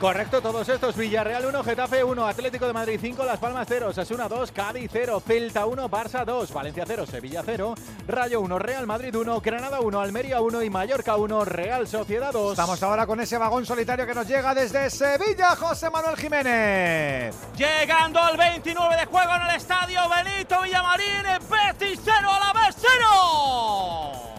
Correcto, 0.00 0.42
todos 0.42 0.68
estos. 0.68 0.94
Villarreal 0.94 1.46
1, 1.46 1.64
Getafe 1.64 2.04
1, 2.04 2.26
Atlético 2.26 2.66
de 2.66 2.74
Madrid 2.74 2.98
5, 3.00 3.24
Las 3.24 3.38
Palmas 3.38 3.66
0, 3.66 3.94
Sasuna 3.94 4.28
2, 4.28 4.52
Cádiz 4.52 4.90
0, 4.92 5.22
Celta 5.26 5.64
1, 5.64 5.88
Barça 5.88 6.24
2, 6.24 6.52
Valencia 6.52 6.84
0, 6.86 7.06
Sevilla 7.06 7.42
0, 7.44 7.74
Rayo 8.06 8.40
1, 8.42 8.58
Real 8.58 8.86
Madrid 8.86 9.16
1, 9.16 9.40
Granada 9.40 9.80
1, 9.80 9.98
Almería 9.98 10.42
1 10.42 10.62
y 10.62 10.70
Mallorca 10.70 11.16
1, 11.16 11.44
Real 11.46 11.88
Sociedad 11.88 12.30
2. 12.30 12.52
Estamos 12.52 12.82
ahora 12.82 13.06
con 13.06 13.20
ese 13.20 13.38
vagón 13.38 13.64
solitario 13.64 14.06
que 14.06 14.14
nos 14.14 14.28
llega 14.28 14.54
desde 14.54 14.90
Sevilla, 14.90 15.56
José 15.56 15.88
Manuel 15.88 16.16
Jiménez. 16.16 17.34
Llegando 17.56 18.20
al 18.20 18.36
29 18.36 18.96
de 18.96 19.06
juego 19.06 19.34
en 19.34 19.42
el 19.42 19.56
estadio 19.56 20.00
Benito 20.10 20.60
Villamarín, 20.60 21.24
Betis 21.48 22.00
0 22.04 22.16
a 22.30 22.38
la 22.38 22.52
vez 22.52 22.76
0. 22.78 24.35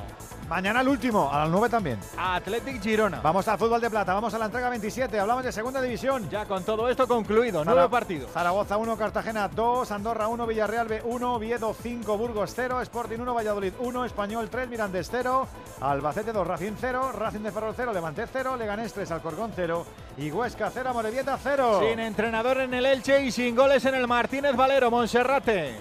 Mañana 0.49 0.79
el 0.79 0.87
último, 0.87 1.29
a 1.31 1.39
las 1.39 1.49
9 1.49 1.67
también. 1.67 1.99
Athletic 2.17 2.81
Girona. 2.81 3.19
Vamos 3.21 3.45
al 3.49 3.57
fútbol 3.57 3.81
de 3.81 3.89
plata, 3.89 4.13
vamos 4.13 4.33
a 4.33 4.37
la 4.37 4.45
entrega 4.45 4.69
27, 4.69 5.19
hablamos 5.19 5.43
de 5.43 5.51
segunda 5.51 5.81
división. 5.81 6.29
Ya 6.29 6.45
con 6.45 6.63
todo 6.63 6.87
esto 6.87 7.05
concluido, 7.05 7.59
Zara- 7.65 7.73
nueve 7.73 7.89
partidos. 7.89 8.31
Zaragoza 8.31 8.77
1, 8.77 8.95
Cartagena 8.97 9.49
2, 9.49 9.91
Andorra 9.91 10.29
1, 10.29 10.47
Villarreal 10.47 10.87
B 10.87 11.01
1, 11.03 11.33
Oviedo 11.35 11.73
5, 11.73 12.17
Burgos 12.17 12.53
0, 12.55 12.81
Sporting 12.81 13.19
1, 13.19 13.33
Valladolid 13.33 13.73
1, 13.79 14.05
Español 14.05 14.49
3, 14.49 14.69
Mirandés 14.69 15.09
0, 15.11 15.47
Albacete 15.81 16.31
2, 16.31 16.47
Racing 16.47 16.73
0, 16.79 17.11
Racing 17.11 17.41
de 17.41 17.51
Ferrol 17.51 17.73
0, 17.75 17.91
Levante 17.91 18.25
0, 18.31 18.55
Leganés 18.55 18.93
3, 18.93 19.11
Alcorcón 19.11 19.51
0 19.53 19.85
y 20.17 20.31
Huesca 20.31 20.71
0, 20.73 20.91
Morevieta 20.93 21.37
0. 21.43 21.81
Sin 21.81 21.99
entrenador 21.99 22.61
en 22.61 22.73
el 22.73 22.85
Elche 22.85 23.21
y 23.21 23.31
sin 23.33 23.53
goles 23.53 23.83
en 23.83 23.95
el 23.95 24.07
Martínez 24.07 24.55
Valero, 24.55 24.89
Monserrate. 24.89 25.75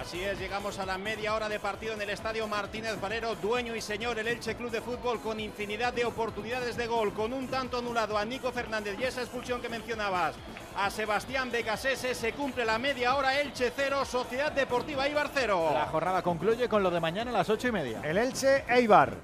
Así 0.00 0.22
es, 0.22 0.38
llegamos 0.38 0.78
a 0.78 0.86
la 0.86 0.98
media 0.98 1.34
hora 1.34 1.48
de 1.48 1.60
partido 1.60 1.94
en 1.94 2.02
el 2.02 2.10
estadio 2.10 2.48
Martínez 2.48 3.00
Valero, 3.00 3.36
dueño 3.36 3.76
y 3.76 3.80
señor 3.80 4.18
el 4.18 4.26
Elche 4.26 4.56
Club 4.56 4.70
de 4.70 4.80
Fútbol 4.80 5.20
con 5.20 5.38
infinidad 5.38 5.92
de 5.92 6.04
oportunidades 6.04 6.76
de 6.76 6.86
gol, 6.86 7.12
con 7.14 7.32
un 7.32 7.46
tanto 7.48 7.78
anulado 7.78 8.18
a 8.18 8.24
Nico 8.24 8.50
Fernández 8.50 8.96
y 8.98 9.04
esa 9.04 9.20
expulsión 9.22 9.62
que 9.62 9.68
mencionabas 9.68 10.34
a 10.76 10.90
Sebastián 10.90 11.50
Becasese, 11.50 12.14
se 12.14 12.32
cumple 12.32 12.64
la 12.64 12.78
media 12.78 13.14
hora, 13.14 13.40
Elche 13.40 13.72
0, 13.74 14.04
Sociedad 14.04 14.50
Deportiva 14.52 15.08
Ibar 15.08 15.30
0. 15.32 15.70
La 15.72 15.86
jornada 15.86 16.22
concluye 16.22 16.68
con 16.68 16.82
lo 16.82 16.90
de 16.90 17.00
mañana 17.00 17.30
a 17.30 17.34
las 17.34 17.48
ocho 17.48 17.68
y 17.68 17.72
media. 17.72 18.00
El 18.02 18.18
Elche 18.18 18.64
Eibar. 18.68 19.14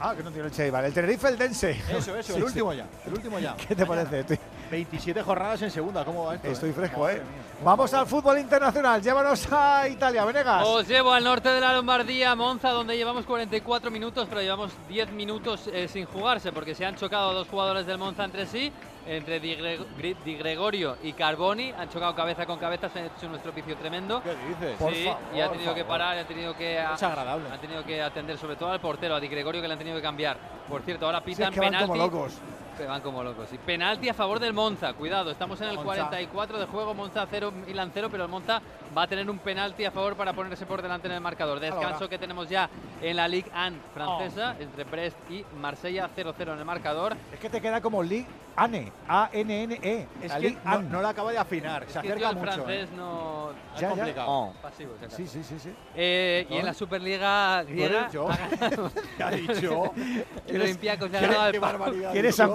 Ah, 0.00 0.14
que 0.16 0.24
no 0.24 0.30
tiene 0.30 0.46
el 0.48 0.52
Elche 0.52 0.64
Eibar, 0.64 0.84
el 0.84 0.92
Tenerife 0.92 1.28
el 1.28 1.38
Dense. 1.38 1.70
Eso, 1.90 2.16
eso, 2.16 2.22
Sí, 2.22 2.32
el 2.32 2.38
sí. 2.38 2.42
último 2.42 2.72
ya. 2.72 2.86
El 3.06 3.12
último 3.14 3.38
ya. 3.38 3.54
¿Qué 3.68 3.76
te 3.76 3.86
parece? 3.86 4.38
Estoy, 4.64 4.84
27 4.84 5.22
jornadas 5.22 5.62
en 5.62 5.70
segunda, 5.70 6.04
¿cómo 6.04 6.26
va 6.26 6.34
esto? 6.34 6.48
Estoy 6.48 6.70
eh? 6.70 6.72
fresco, 6.72 7.08
¿eh? 7.08 7.22
Vamos 7.62 7.94
al 7.94 8.06
fútbol 8.06 8.38
internacional. 8.38 9.00
Llévanos 9.00 9.46
a 9.52 9.88
Italia, 9.88 10.24
Venegas. 10.24 10.66
Os 10.66 10.86
llevo 10.88 11.12
al 11.12 11.22
norte 11.22 11.48
de 11.48 11.60
la 11.60 11.72
Lombardía, 11.74 12.34
Monza, 12.34 12.70
donde 12.70 12.96
llevamos 12.96 13.24
44 13.24 13.90
minutos, 13.90 14.26
pero 14.28 14.40
llevamos 14.40 14.72
10 14.88 15.12
minutos 15.12 15.68
eh, 15.72 15.86
sin 15.88 16.04
jugarse, 16.06 16.52
porque 16.52 16.74
se 16.74 16.84
han 16.84 16.96
chocado 16.96 17.32
dos 17.32 17.48
jugadores 17.48 17.86
del 17.86 17.98
Monza 17.98 18.24
entre 18.24 18.46
sí, 18.46 18.72
entre 19.06 19.38
Di, 19.38 19.54
Gre- 19.56 19.86
Gri- 19.98 20.16
Di 20.24 20.34
Gregorio 20.36 20.96
y 21.02 21.12
Carboni, 21.12 21.70
han 21.72 21.88
chocado 21.90 22.14
cabeza 22.14 22.44
con 22.46 22.58
cabeza, 22.58 22.88
se 22.88 22.98
han 23.00 23.04
hecho 23.06 23.26
un 23.28 23.34
estropicio 23.36 23.76
tremendo. 23.76 24.22
¿Qué 24.22 24.30
dices? 24.30 24.76
Sí, 24.78 25.04
favor, 25.04 25.18
y 25.34 25.40
ha 25.40 25.50
tenido 25.50 25.74
que 25.74 25.84
parar, 25.84 26.18
ha 26.18 26.26
tenido 26.26 26.56
que, 26.56 26.78
Es 26.82 27.02
agradable. 27.02 27.48
han 27.50 27.60
tenido 27.60 27.84
que 27.84 28.02
atender 28.02 28.36
sobre 28.38 28.56
todo 28.56 28.70
al 28.70 28.80
portero, 28.80 29.14
a 29.14 29.20
Di 29.20 29.28
Gregorio, 29.28 29.60
que 29.62 29.68
le 29.68 29.74
han 29.74 29.78
tenido 29.78 29.96
que 29.96 30.02
cambiar. 30.02 30.36
Por 30.68 30.82
cierto, 30.82 31.06
ahora 31.06 31.22
Si 31.24 31.30
es 31.32 31.36
pitan 31.36 31.52
que 31.52 31.60
van 31.60 31.70
penalti. 31.70 32.34
Se 32.76 32.86
van 32.86 33.00
como 33.02 33.22
locos. 33.22 33.52
Y 33.52 33.58
penalti 33.58 34.08
a 34.08 34.14
favor 34.14 34.40
del 34.40 34.52
Monza. 34.52 34.92
Cuidado, 34.94 35.30
estamos 35.30 35.60
en 35.60 35.68
el 35.68 35.74
Monza. 35.76 35.84
44 36.08 36.58
de 36.58 36.66
juego. 36.66 36.92
Monza 36.94 37.26
0, 37.30 37.52
Milan 37.66 37.90
0, 37.94 38.08
pero 38.10 38.24
el 38.24 38.30
Monza 38.30 38.60
va 38.96 39.02
a 39.02 39.06
tener 39.06 39.28
un 39.30 39.38
penalti 39.38 39.84
a 39.84 39.90
favor 39.92 40.16
para 40.16 40.32
ponerse 40.32 40.66
por 40.66 40.82
delante 40.82 41.06
en 41.06 41.14
el 41.14 41.20
marcador. 41.20 41.60
Descanso 41.60 42.08
que 42.08 42.18
tenemos 42.18 42.48
ya 42.48 42.68
en 43.00 43.16
la 43.16 43.28
Ligue 43.28 43.50
1 43.54 43.76
Oh. 43.76 43.94
francesa 43.94 44.56
entre 44.58 44.84
Brest 44.84 45.16
y 45.30 45.44
Marsella 45.60 46.08
0-0 46.16 46.52
en 46.52 46.58
el 46.58 46.64
marcador. 46.64 47.16
Es 47.32 47.38
que 47.38 47.48
te 47.48 47.60
queda 47.60 47.80
como 47.80 48.02
Ligue 48.02 48.26
Ane. 48.56 48.92
A-N-N-E. 49.08 50.06
Es 50.22 50.28
La 50.30 50.36
que 50.36 50.48
Ligue 50.48 50.58
no, 50.64 50.82
no 50.82 51.02
la 51.02 51.08
acaba 51.10 51.30
de 51.32 51.38
afinar, 51.38 51.82
se 51.82 51.98
Es 51.98 52.02
que, 52.02 52.08
acerca 52.10 52.30
el 52.30 52.36
mucho. 52.36 52.52
francés 52.52 52.88
¿eh? 52.88 52.96
no... 52.96 53.50
Ya, 53.74 53.80
ya. 53.80 53.88
complicado. 53.90 54.26
Oh. 54.30 54.52
Pasivo, 54.62 54.92
si 54.98 55.04
acaso. 55.04 55.16
Sí, 55.16 55.26
sí, 55.26 55.42
sí, 55.42 55.58
sí. 55.58 55.70
Eh, 55.96 56.46
y 56.48 56.54
en 56.56 56.66
la 56.66 56.74
Superliga 56.74 57.62
griega 57.64 58.06
dicho? 58.06 58.28
ha 58.30 58.36
ganado- 58.36 58.90
¿Qué 59.16 59.22
ha 59.22 59.30
dicho? 59.30 59.92
el 60.46 60.62
Olympiacos 60.62 61.10
le 61.10 61.16
ha 61.18 61.20
¿Qué- 61.20 61.26
ganado 61.26 61.42
al 61.44 61.52
qué 61.52 61.58
barbaridad. 61.58 62.12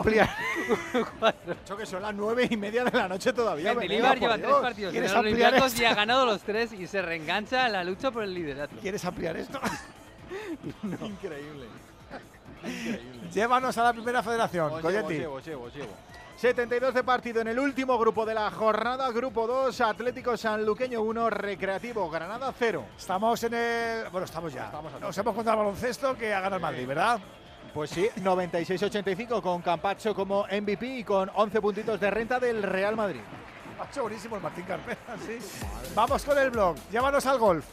Ampliar? 0.09 0.29
Eso 1.65 1.77
que 1.77 1.85
son 1.85 2.01
las 2.01 2.13
nueve 2.15 2.47
y 2.49 2.57
media 2.57 2.83
de 2.83 2.97
la 2.97 3.07
noche 3.07 3.31
todavía. 3.33 3.73
Mendilibar 3.73 4.17
lleva 4.19 4.33
por 4.33 4.37
tres 4.39 4.47
Dios. 4.49 4.61
partidos 4.61 4.89
en 4.89 4.91
¿Quieres 4.93 5.11
el 5.11 5.17
ampliar 5.17 5.35
Olympiacos 5.53 5.71
esto? 5.73 5.81
y 5.83 5.85
ha 5.85 5.93
ganado 5.95 6.25
los 6.25 6.41
tres 6.41 6.73
y 6.73 6.87
se 6.87 7.01
reengancha 7.01 7.65
en 7.67 7.73
la 7.73 7.83
lucha 7.83 8.11
por 8.11 8.23
el 8.23 8.33
liderato. 8.33 8.75
¿Quieres 8.81 9.03
ampliar 9.05 9.37
esto? 9.37 9.59
Increíble. 10.83 11.65
Increíble. 12.63 13.29
Llévanos 13.33 13.77
a 13.77 13.83
la 13.83 13.93
primera 13.93 14.21
federación, 14.21 14.65
Os 14.65 14.71
llevo, 14.71 14.81
Coyetti. 14.81 15.13
os 15.13 15.19
llevo, 15.19 15.35
os 15.35 15.45
llevo, 15.45 15.63
os 15.65 15.73
llevo. 15.75 15.93
72 16.35 16.93
de 16.93 17.03
partido 17.03 17.41
en 17.41 17.49
el 17.49 17.59
último 17.59 17.97
grupo 17.97 18.25
de 18.25 18.33
la 18.33 18.49
jornada, 18.49 19.11
grupo 19.11 19.45
2, 19.45 19.81
Atlético 19.81 20.37
Sanluqueño 20.37 21.01
1, 21.01 21.29
Recreativo 21.29 22.09
Granada 22.09 22.53
0. 22.57 22.85
Estamos 22.97 23.43
en 23.43 23.53
el. 23.55 24.09
Bueno, 24.09 24.23
estamos 24.23 24.53
ya. 24.53 24.71
Nos 25.01 25.17
hemos 25.17 25.35
contado 25.35 25.57
el 25.59 25.65
baloncesto 25.65 26.15
que 26.17 26.33
ha 26.33 26.39
ganado 26.39 26.55
el 26.55 26.61
Madrid, 26.61 26.87
¿verdad? 26.87 27.19
Pues 27.79 27.91
sí, 27.91 28.09
96-85 28.17 29.41
con 29.41 29.61
Campacho 29.61 30.13
como 30.13 30.43
MVP 30.47 30.97
y 30.97 31.03
con 31.05 31.31
11 31.33 31.61
puntitos 31.61 31.97
de 31.97 32.11
renta 32.11 32.37
del 32.37 32.61
Real 32.61 32.93
Madrid. 32.97 33.21
Ha 33.79 33.85
hecho 33.85 34.01
buenísimo 34.01 34.35
el 34.35 34.41
Martín 34.41 34.65
Carpena, 34.65 34.97
sí. 35.25 35.37
Vamos 35.95 36.25
con 36.25 36.37
el 36.37 36.49
blog. 36.49 36.75
Llévanos 36.91 37.25
al 37.25 37.39
golf. 37.39 37.65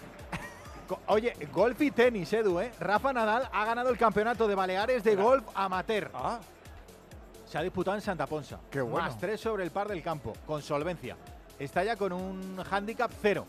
Oye, 1.09 1.33
golf 1.53 1.81
y 1.83 1.91
tenis, 1.91 2.33
Edu, 2.33 2.61
¿eh? 2.61 2.71
Rafa 2.79 3.13
Nadal 3.13 3.49
ha 3.53 3.65
ganado 3.65 3.91
el 3.91 3.99
campeonato 3.99 4.47
de 4.47 4.55
Baleares 4.55 5.03
de 5.03 5.17
golf 5.17 5.45
amateur. 5.57 6.09
Ah, 6.15 6.39
Se 7.45 7.59
ha 7.59 7.63
disputado 7.63 7.97
en 7.97 8.01
Santa 8.01 8.29
Ponsa. 8.29 8.61
Qué 8.71 8.81
bueno. 8.83 9.05
Más 9.05 9.19
3 9.19 9.41
sobre 9.41 9.65
el 9.65 9.73
par 9.73 9.89
del 9.89 10.05
campo, 10.05 10.35
con 10.47 10.63
solvencia. 10.63 11.17
Está 11.59 11.83
ya 11.83 11.97
con 11.97 12.13
un 12.13 12.63
handicap 12.71 13.11
cero. 13.21 13.45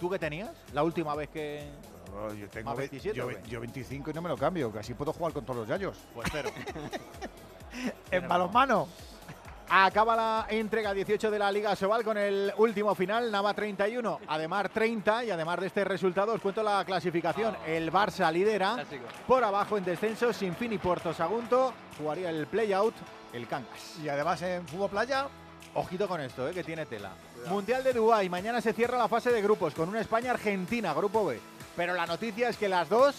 ¿Tú 0.00 0.10
qué 0.10 0.18
tenías? 0.18 0.50
La 0.72 0.82
última 0.82 1.14
vez 1.14 1.28
que. 1.28 1.70
Oh, 2.16 2.32
yo 2.34 2.48
tengo 2.48 2.70
Más 2.70 2.76
ve- 2.78 2.88
27, 2.88 3.16
yo, 3.16 3.30
yo 3.46 3.60
25 3.60 4.10
y 4.10 4.14
no 4.14 4.22
me 4.22 4.28
lo 4.28 4.36
cambio, 4.36 4.72
que 4.72 4.78
así 4.80 4.94
puedo 4.94 5.12
jugar 5.12 5.32
con 5.32 5.44
todos 5.44 5.60
los 5.60 5.68
yayos. 5.68 5.96
Pues 6.14 6.28
cero. 6.32 6.50
en 8.10 8.28
balonmano. 8.28 8.88
Acaba 9.70 10.16
la 10.16 10.46
entrega 10.48 10.94
18 10.94 11.30
de 11.30 11.38
la 11.38 11.52
Liga 11.52 11.76
Sobal 11.76 12.02
con 12.02 12.16
el 12.16 12.50
último 12.56 12.94
final, 12.94 13.30
Nava 13.30 13.52
31, 13.52 14.20
Ademar 14.26 14.70
30 14.70 15.24
y 15.24 15.30
además 15.30 15.60
de 15.60 15.66
este 15.66 15.84
resultado 15.84 16.32
os 16.32 16.40
cuento 16.40 16.62
la 16.62 16.82
clasificación. 16.86 17.54
El 17.66 17.92
Barça 17.92 18.32
lidera, 18.32 18.74
Clásico. 18.76 19.04
por 19.26 19.44
abajo 19.44 19.76
en 19.76 19.84
descenso, 19.84 20.32
Sinfín 20.32 20.72
y 20.72 20.78
Puerto 20.78 21.12
Sagunto, 21.12 21.74
jugaría 21.98 22.30
el 22.30 22.46
play-out, 22.46 22.94
el 23.34 23.46
Cangas. 23.46 23.98
Y 24.02 24.08
además 24.08 24.40
en 24.40 24.66
fútbol 24.66 24.88
playa, 24.88 25.28
Ojito 25.74 26.08
con 26.08 26.18
esto, 26.22 26.48
eh, 26.48 26.54
que 26.54 26.64
tiene 26.64 26.86
tela. 26.86 27.10
Mundial 27.50 27.84
de 27.84 27.92
Dubái, 27.92 28.30
mañana 28.30 28.62
se 28.62 28.72
cierra 28.72 28.96
la 28.96 29.06
fase 29.06 29.30
de 29.30 29.42
grupos 29.42 29.74
con 29.74 29.90
una 29.90 30.00
España-Argentina, 30.00 30.94
grupo 30.94 31.26
B. 31.26 31.38
Pero 31.78 31.94
la 31.94 32.06
noticia 32.06 32.48
es 32.48 32.56
que 32.56 32.68
las 32.68 32.88
dos 32.88 33.14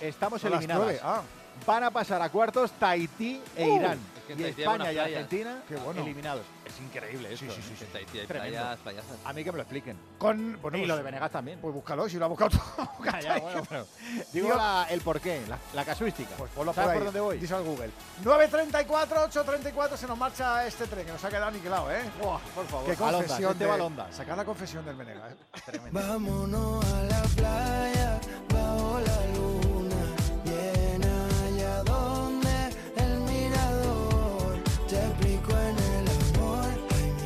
estamos 0.00 0.42
las 0.42 0.52
eliminadas. 0.52 0.96
Ah, 1.00 1.22
Van 1.64 1.84
a 1.84 1.92
pasar 1.92 2.20
a 2.20 2.28
cuartos 2.28 2.72
Tahití 2.72 3.40
e 3.54 3.68
Uh, 3.68 3.76
Irán. 3.76 3.98
Y 4.38 4.44
España 4.44 4.74
y 4.92 4.94
playas. 4.94 5.06
Argentina 5.06 5.62
Qué 5.68 5.76
bueno. 5.76 6.02
eliminados. 6.02 6.42
Es 6.64 6.80
increíble 6.80 7.32
esto. 7.32 7.46
Sí, 7.52 7.62
sí, 7.62 7.74
sí, 7.78 7.86
sí. 8.12 8.26
Playas, 8.26 8.78
payasas. 8.78 9.16
A 9.24 9.32
mí 9.32 9.42
que 9.44 9.50
me 9.52 9.56
lo 9.56 9.62
expliquen. 9.62 9.96
con. 10.18 10.58
Bueno, 10.62 10.76
y 10.78 10.80
pues- 10.82 10.88
lo 10.88 10.96
de 10.96 11.02
Venegas 11.02 11.30
también. 11.30 11.58
Pues 11.60 11.74
búscalo, 11.74 12.08
si 12.08 12.16
lo 12.18 12.24
ha 12.26 12.28
buscado 12.28 12.50
todo. 12.50 12.90
Ya, 13.04 13.20
ya, 13.20 13.38
bueno, 13.38 13.62
pero 13.68 13.86
digo 14.32 14.54
la- 14.54 14.86
el 14.90 15.00
porqué, 15.00 15.42
la, 15.48 15.58
la 15.74 15.84
casuística. 15.84 16.30
Pues 16.36 16.50
ponlo 16.52 16.72
por 16.72 16.76
¿Sabes 16.76 16.90
ahí. 16.90 16.96
por 16.98 17.04
dónde 17.06 17.20
voy? 17.20 17.38
Díselo 17.38 17.58
al 17.58 17.64
Google. 17.64 17.90
9.34, 18.24 19.30
8.34, 19.30 19.96
se 19.96 20.06
nos 20.06 20.16
marcha 20.18 20.66
este 20.66 20.86
tren, 20.86 21.06
que 21.06 21.12
nos 21.12 21.24
ha 21.24 21.28
quedado 21.28 21.46
aniquilado, 21.46 21.90
¿eh? 21.92 22.02
Buah, 22.22 22.38
por 22.54 22.66
favor. 22.66 22.86
Qué 22.90 22.96
confesión 22.96 23.58
de... 23.58 23.66
balonda. 23.66 24.12
Sacar 24.12 24.36
la 24.36 24.44
confesión 24.44 24.84
del 24.84 24.96
Menega, 24.96 25.30
¿eh? 25.30 25.34
Tremendo. 25.66 25.98
Vámonos 26.00 26.84
a 26.84 27.02
la 27.04 27.22
playa 27.36 28.20
bajo 28.52 29.00
la 29.00 29.26
luna 29.34 29.59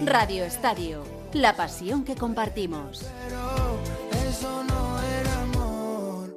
Radio 0.07 0.45
Estadio. 0.45 1.03
La 1.33 1.55
pasión 1.57 2.05
que 2.05 2.15
compartimos. 2.15 3.05
pero 3.29 3.79
eso 4.29 4.63
no 4.65 5.01
era 5.01 5.41
amor 5.43 6.29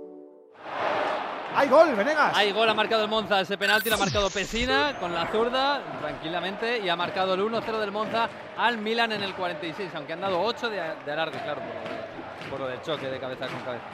¡Hay 1.56 1.68
gol, 1.70 1.96
Venegas! 1.96 2.34
Hay 2.36 2.52
gol, 2.52 2.70
ha 2.70 2.74
marcado 2.74 3.04
el 3.04 3.10
Monza 3.10 3.42
ese 3.42 3.58
penalti, 3.58 3.90
lo 3.90 3.96
ha 3.96 4.00
marcado 4.00 4.30
Pesina 4.30 4.98
con 5.00 5.14
la 5.14 5.28
zurda, 5.32 5.82
tranquilamente, 6.02 6.80
y 6.80 6.90
ha 6.90 6.96
marcado 6.96 7.34
el 7.34 7.42
1-0 7.42 7.80
del 7.80 7.92
Monza 7.92 8.30
al 8.58 8.78
Milan 8.78 9.12
en 9.12 9.24
el 9.24 9.34
46, 9.36 9.92
aunque 9.96 10.14
han 10.14 10.22
dado 10.22 10.42
8 10.42 10.70
de, 10.70 10.76
de 11.06 11.12
alargue, 11.12 11.40
claro, 11.44 11.62
por 11.62 11.68
lo, 11.68 11.82
de- 11.90 12.50
por 12.50 12.60
lo 12.62 12.68
del 12.68 12.82
choque 12.82 13.08
de 13.08 13.20
cabeza 13.20 13.48
con 13.48 13.60
cabeza. 13.62 13.86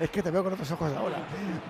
Es 0.00 0.10
que 0.10 0.22
te 0.22 0.30
veo 0.30 0.44
con 0.44 0.52
otros 0.52 0.70
ojos 0.70 0.92
ahora. 0.96 1.16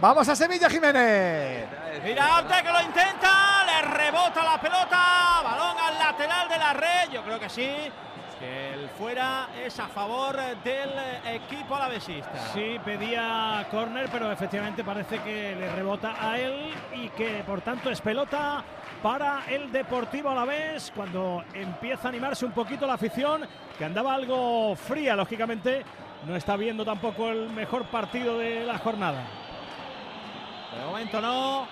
¡Vamos 0.01 0.29
a 0.29 0.37
Sevilla, 0.37 0.69
Jiménez! 0.69 1.67
Mira 2.05 2.37
Abde 2.37 2.63
que 2.63 2.71
lo 2.71 2.83
intenta, 2.83 3.65
le 3.65 3.83
rebota 3.89 4.45
la 4.45 4.61
pelota, 4.61 5.41
balón 5.43 5.77
al 5.79 5.99
lateral 5.99 6.49
de 6.49 6.59
la 6.59 6.73
red, 6.75 7.11
yo 7.11 7.23
creo 7.23 7.41
que 7.41 7.49
sí. 7.49 7.91
Que 8.39 8.75
el 8.75 8.89
fuera 8.91 9.49
es 9.65 9.81
a 9.81 9.89
favor 9.89 10.37
del 10.63 10.91
equipo 11.27 11.75
alavesista. 11.75 12.53
Sí, 12.53 12.79
pedía 12.85 13.67
córner, 13.71 14.09
pero 14.13 14.31
efectivamente 14.31 14.85
parece 14.85 15.19
que 15.21 15.57
le 15.57 15.75
rebota 15.75 16.15
a 16.21 16.39
él 16.39 16.73
y 16.95 17.09
que 17.09 17.43
por 17.45 17.63
tanto 17.63 17.91
es 17.91 18.01
pelota 18.01 18.63
para 19.03 19.43
el 19.49 19.73
Deportivo 19.73 20.31
Alavés 20.31 20.93
cuando 20.95 21.45
empieza 21.55 22.07
a 22.07 22.11
animarse 22.11 22.45
un 22.45 22.53
poquito 22.53 22.87
la 22.87 22.95
afición, 22.95 23.45
que 23.77 23.85
andaba 23.85 24.15
algo 24.15 24.77
fría, 24.77 25.17
lógicamente. 25.17 25.85
No 26.27 26.37
está 26.37 26.57
viendo 26.57 26.85
tampoco 26.85 27.29
el 27.31 27.49
mejor 27.51 27.85
partido 27.87 28.39
de 28.39 28.65
la 28.65 28.79
jornada. 28.79 29.25
De 30.77 30.85
momento 30.85 31.21
no. 31.21 31.67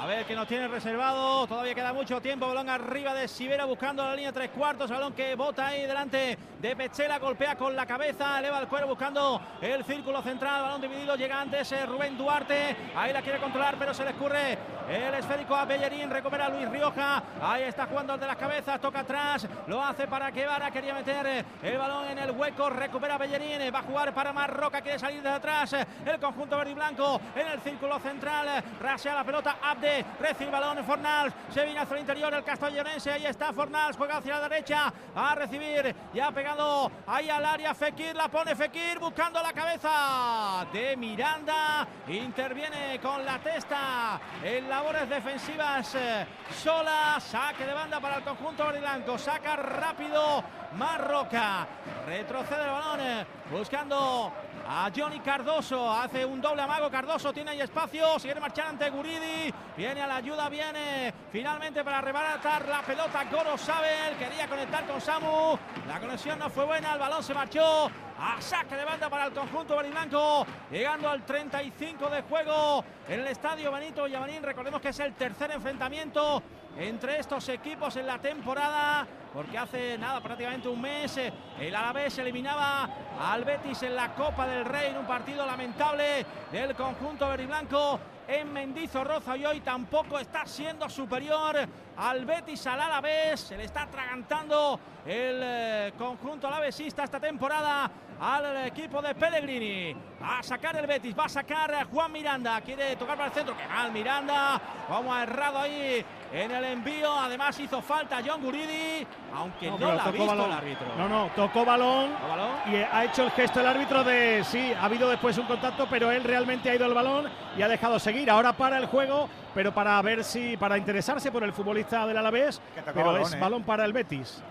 A 0.00 0.06
ver 0.06 0.24
que 0.24 0.36
nos 0.36 0.46
tiene 0.46 0.68
reservado. 0.68 1.44
Todavía 1.48 1.74
queda 1.74 1.92
mucho 1.92 2.20
tiempo. 2.20 2.46
Balón 2.46 2.68
arriba 2.68 3.14
de 3.14 3.26
Sivera 3.26 3.64
buscando 3.64 4.04
la 4.04 4.14
línea 4.14 4.32
tres 4.32 4.50
cuartos. 4.50 4.88
Balón 4.88 5.12
que 5.12 5.34
bota 5.34 5.66
ahí 5.66 5.86
delante 5.86 6.38
de 6.60 6.76
Pechela. 6.76 7.18
Golpea 7.18 7.56
con 7.56 7.74
la 7.74 7.84
cabeza. 7.84 8.38
Eleva 8.38 8.60
el 8.60 8.68
cuero 8.68 8.86
buscando 8.86 9.40
el 9.60 9.84
círculo 9.84 10.22
central. 10.22 10.62
Balón 10.62 10.80
dividido. 10.80 11.16
Llega 11.16 11.40
antes 11.40 11.72
eh, 11.72 11.84
Rubén 11.84 12.16
Duarte. 12.16 12.76
Ahí 12.94 13.12
la 13.12 13.22
quiere 13.22 13.40
controlar, 13.40 13.74
pero 13.76 13.92
se 13.92 14.04
le 14.04 14.10
escurre 14.10 14.56
el 14.88 15.14
esférico 15.14 15.56
a 15.56 15.64
Bellerín. 15.64 16.08
Recupera 16.10 16.46
a 16.46 16.50
Luis 16.50 16.68
Rioja. 16.68 17.20
Ahí 17.42 17.64
está 17.64 17.86
jugando 17.86 18.14
el 18.14 18.20
de 18.20 18.26
las 18.28 18.36
cabezas. 18.36 18.80
Toca 18.80 19.00
atrás. 19.00 19.48
Lo 19.66 19.82
hace 19.82 20.06
para 20.06 20.30
Guevara. 20.30 20.70
Quería 20.70 20.94
meter 20.94 21.44
el 21.60 21.76
balón 21.76 22.06
en 22.06 22.18
el 22.18 22.30
hueco. 22.30 22.70
Recupera 22.70 23.18
Bellerín. 23.18 23.74
Va 23.74 23.80
a 23.80 23.82
jugar 23.82 24.14
para 24.14 24.32
Marroca. 24.32 24.80
Quiere 24.80 25.00
salir 25.00 25.22
de 25.22 25.28
atrás. 25.28 25.72
El 25.72 26.20
conjunto 26.20 26.56
verde 26.56 26.70
y 26.70 26.74
blanco 26.74 27.20
en 27.34 27.48
el 27.48 27.60
círculo 27.62 27.98
central. 27.98 28.62
Rasea 28.80 29.16
la 29.16 29.24
pelota. 29.24 29.56
Abde 29.60 29.87
recibe 30.20 30.44
el 30.46 30.50
balón 30.50 30.84
Fornals. 30.84 31.34
Se 31.52 31.64
viene 31.64 31.80
hacia 31.80 31.94
el 31.94 32.00
interior 32.00 32.32
el 32.34 32.44
castellonense. 32.44 33.12
Ahí 33.12 33.26
está 33.26 33.52
Fornals. 33.52 33.96
Juega 33.96 34.18
hacia 34.18 34.38
la 34.38 34.48
derecha. 34.48 34.92
A 35.14 35.34
recibir. 35.34 35.94
Ya 36.14 36.28
ha 36.28 36.32
pegado 36.32 36.90
ahí 37.06 37.28
al 37.30 37.44
área 37.44 37.74
Fekir. 37.74 38.14
La 38.16 38.28
pone 38.28 38.54
Fekir 38.54 38.98
buscando 38.98 39.42
la 39.42 39.52
cabeza 39.52 40.66
de 40.72 40.96
Miranda. 40.96 41.86
Interviene 42.08 42.98
con 43.02 43.24
la 43.24 43.38
testa 43.38 44.20
en 44.42 44.68
labores 44.68 45.08
defensivas. 45.08 45.94
eh, 45.94 46.26
Sola. 46.62 47.18
Saque 47.20 47.64
de 47.66 47.72
banda 47.72 48.00
para 48.00 48.16
el 48.16 48.22
conjunto 48.22 48.66
blanco. 48.68 49.18
Saca 49.18 49.56
rápido 49.56 50.42
Marroca. 50.76 51.66
Retrocede 52.06 52.64
el 52.64 52.70
balón. 52.70 53.00
eh, 53.00 53.26
Buscando 53.50 54.30
a 54.68 54.90
Johnny 54.94 55.20
Cardoso. 55.20 55.90
Hace 55.90 56.24
un 56.26 56.40
doble 56.40 56.62
amago. 56.62 56.90
Cardoso 56.90 57.32
tiene 57.32 57.52
ahí 57.52 57.60
espacio. 57.60 58.16
Quiere 58.20 58.38
marchar 58.38 58.66
ante 58.66 58.90
Guridi. 58.90 59.52
Viene 59.76 60.02
a 60.02 60.06
la 60.06 60.16
ayuda, 60.16 60.48
viene 60.48 61.12
finalmente 61.32 61.82
para 61.82 61.98
arrebatar 61.98 62.68
la 62.68 62.82
pelota. 62.82 63.24
Goro 63.30 63.56
Sabel 63.56 64.16
quería 64.18 64.46
conectar 64.46 64.86
con 64.86 65.00
Samu. 65.00 65.58
La 65.86 65.98
conexión 65.98 66.38
no 66.38 66.50
fue 66.50 66.66
buena, 66.66 66.92
el 66.92 66.98
balón 66.98 67.22
se 67.22 67.32
marchó. 67.32 67.90
A 68.20 68.40
saque 68.40 68.74
de 68.74 68.84
banda 68.84 69.08
para 69.08 69.26
el 69.26 69.32
conjunto 69.32 69.76
blanco, 69.76 70.44
llegando 70.72 71.08
al 71.08 71.24
35 71.24 72.10
de 72.10 72.22
juego 72.22 72.84
en 73.08 73.20
el 73.20 73.28
estadio 73.28 73.70
Benito 73.70 74.04
Villamarín. 74.04 74.42
Recordemos 74.42 74.80
que 74.80 74.88
es 74.88 74.98
el 74.98 75.14
tercer 75.14 75.52
enfrentamiento 75.52 76.42
entre 76.78 77.18
estos 77.18 77.48
equipos 77.48 77.96
en 77.96 78.06
la 78.06 78.18
temporada, 78.18 79.06
porque 79.34 79.58
hace 79.58 79.98
nada, 79.98 80.20
prácticamente 80.20 80.68
un 80.68 80.80
mes, 80.80 81.16
eh, 81.16 81.32
el 81.60 81.74
Alavés 81.74 82.16
eliminaba 82.18 82.88
al 83.20 83.44
Betis 83.44 83.82
en 83.82 83.96
la 83.96 84.14
Copa 84.14 84.46
del 84.46 84.64
Rey 84.64 84.90
en 84.90 84.98
un 84.98 85.06
partido 85.06 85.44
lamentable 85.44 86.24
del 86.52 86.74
conjunto 86.76 87.28
verde 87.28 87.42
y 87.42 87.46
blanco 87.46 87.98
en 88.28 88.52
Mendizorroza 88.52 89.36
y 89.36 89.44
hoy 89.44 89.60
tampoco 89.60 90.18
está 90.18 90.46
siendo 90.46 90.88
superior 90.88 91.56
al 91.96 92.24
Betis 92.24 92.66
al 92.68 92.80
Alavés, 92.80 93.40
se 93.40 93.56
le 93.56 93.64
está 93.64 93.82
atragantando 93.82 94.78
el 95.04 95.40
eh, 95.42 95.92
conjunto 95.98 96.46
alavesista 96.46 97.02
esta 97.02 97.18
temporada 97.18 97.90
al 98.20 98.66
equipo 98.66 99.00
de 99.00 99.14
Pellegrini. 99.14 99.94
Va 100.20 100.40
a 100.40 100.42
sacar 100.42 100.76
el 100.76 100.86
Betis, 100.86 101.16
va 101.16 101.26
a 101.26 101.28
sacar 101.28 101.72
a 101.74 101.84
Juan 101.84 102.10
Miranda. 102.10 102.60
Quiere 102.60 102.96
tocar 102.96 103.16
para 103.16 103.28
el 103.28 103.34
centro. 103.34 103.56
Que 103.56 103.66
mal 103.66 103.92
Miranda. 103.92 104.60
Como 104.88 105.14
ha 105.14 105.22
errado 105.22 105.58
ahí 105.58 106.04
en 106.32 106.50
el 106.50 106.64
envío. 106.64 107.12
Además 107.12 107.58
hizo 107.60 107.80
falta 107.80 108.20
John 108.26 108.42
Guridi. 108.42 109.06
Aunque 109.34 109.70
no, 109.70 109.76
pero 109.76 109.94
la 109.94 110.04
ha 110.04 110.10
visto 110.10 110.26
balón. 110.26 110.46
el 110.50 110.56
árbitro. 110.56 110.86
No, 110.96 111.08
no, 111.08 111.30
tocó 111.36 111.64
balón, 111.64 112.12
¿Tocó 112.12 112.28
balón? 112.28 112.56
y 112.66 112.76
ha 112.76 113.04
hecho 113.04 113.24
el 113.24 113.30
gesto 113.30 113.60
el 113.60 113.66
árbitro 113.66 114.02
de 114.02 114.42
sí, 114.44 114.72
ha 114.72 114.84
habido 114.84 115.08
después 115.08 115.38
un 115.38 115.46
contacto, 115.46 115.86
pero 115.88 116.10
él 116.10 116.24
realmente 116.24 116.70
ha 116.70 116.74
ido 116.74 116.84
al 116.84 116.94
balón 116.94 117.26
y 117.56 117.62
ha 117.62 117.68
dejado 117.68 117.98
seguir. 117.98 118.30
Ahora 118.30 118.52
para 118.52 118.78
el 118.78 118.86
juego, 118.86 119.28
pero 119.54 119.72
para 119.72 120.00
ver 120.02 120.24
si 120.24 120.56
para 120.56 120.76
interesarse 120.76 121.30
por 121.30 121.44
el 121.44 121.52
futbolista 121.52 122.06
del 122.06 122.16
Alavés, 122.16 122.60
pero 122.84 123.06
balón, 123.06 123.22
es 123.22 123.34
¿eh? 123.34 123.38
balón 123.38 123.62
para 123.62 123.84
el 123.84 123.92
Betis. 123.92 124.42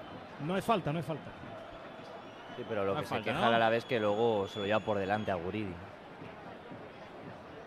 No 0.46 0.56
es 0.56 0.64
falta, 0.64 0.94
no 0.94 1.00
es 1.00 1.06
falta. 1.06 1.32
Sí, 2.58 2.66
pero 2.68 2.84
lo 2.84 2.95
No 2.95 3.02
que 3.02 3.06
falta, 3.06 3.24
se 3.24 3.30
queja 3.32 3.50
¿no? 3.50 3.56
a 3.56 3.60
la 3.60 3.69
vez 3.69 3.86
que 3.86 4.00
luego 4.00 4.48
se 4.48 4.60
lo 4.60 4.66
lleva 4.66 4.80
por 4.80 4.98
delante 4.98 5.32
a 5.32 5.36
Guridi. 5.36 5.74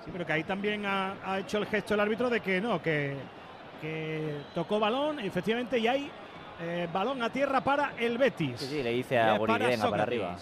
Sí, 0.05 0.11
pero 0.13 0.27
que 0.27 0.33
ahí 0.33 0.43
también 0.45 0.85
ha, 0.85 1.15
ha 1.25 1.39
hecho 1.39 1.59
el 1.59 1.67
gesto 1.67 1.95
el 1.95 2.01
árbitro 2.01 2.29
de 2.29 2.41
que 2.41 2.61
no, 2.61 2.83
que, 2.83 3.17
que 3.81 4.41
tocó 4.55 4.81
balón, 4.81 5.21
efectivamente, 5.21 5.79
y 5.79 5.87
hay 5.87 6.11
eh, 6.61 6.89
balón 6.93 7.23
a 7.23 7.31
tierra 7.31 7.61
para 7.61 7.93
el 7.99 8.19
Betis. 8.19 8.59
Sí, 8.59 8.67
sí, 8.67 8.83
le 8.83 8.91
dice 8.91 9.19
a 9.19 9.39
Guridi, 9.39 9.59
venga, 9.67 9.91
para 9.91 10.03
arriba. 10.03 10.37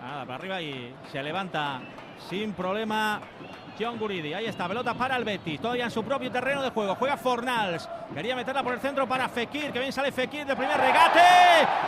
Nada, 0.00 0.24
para 0.24 0.34
arriba 0.34 0.62
y 0.62 0.94
se 1.10 1.22
levanta 1.22 1.80
sin 2.28 2.52
problema 2.52 3.20
John 3.78 3.98
Guridi. 3.98 4.34
Ahí 4.34 4.46
está, 4.46 4.68
pelota 4.68 4.94
para 4.94 5.16
el 5.16 5.24
Betis. 5.24 5.60
Todavía 5.60 5.84
en 5.84 5.90
su 5.90 6.04
propio 6.04 6.30
terreno 6.30 6.62
de 6.62 6.70
juego. 6.70 6.94
Juega 6.94 7.16
Fornals. 7.16 7.88
Quería 8.12 8.36
meterla 8.36 8.62
por 8.62 8.74
el 8.74 8.80
centro 8.80 9.06
para 9.06 9.28
Fekir. 9.28 9.72
Que 9.72 9.78
bien 9.78 9.92
sale 9.92 10.12
Fekir 10.12 10.46
de 10.46 10.56
primer 10.56 10.78
regate. 10.78 11.20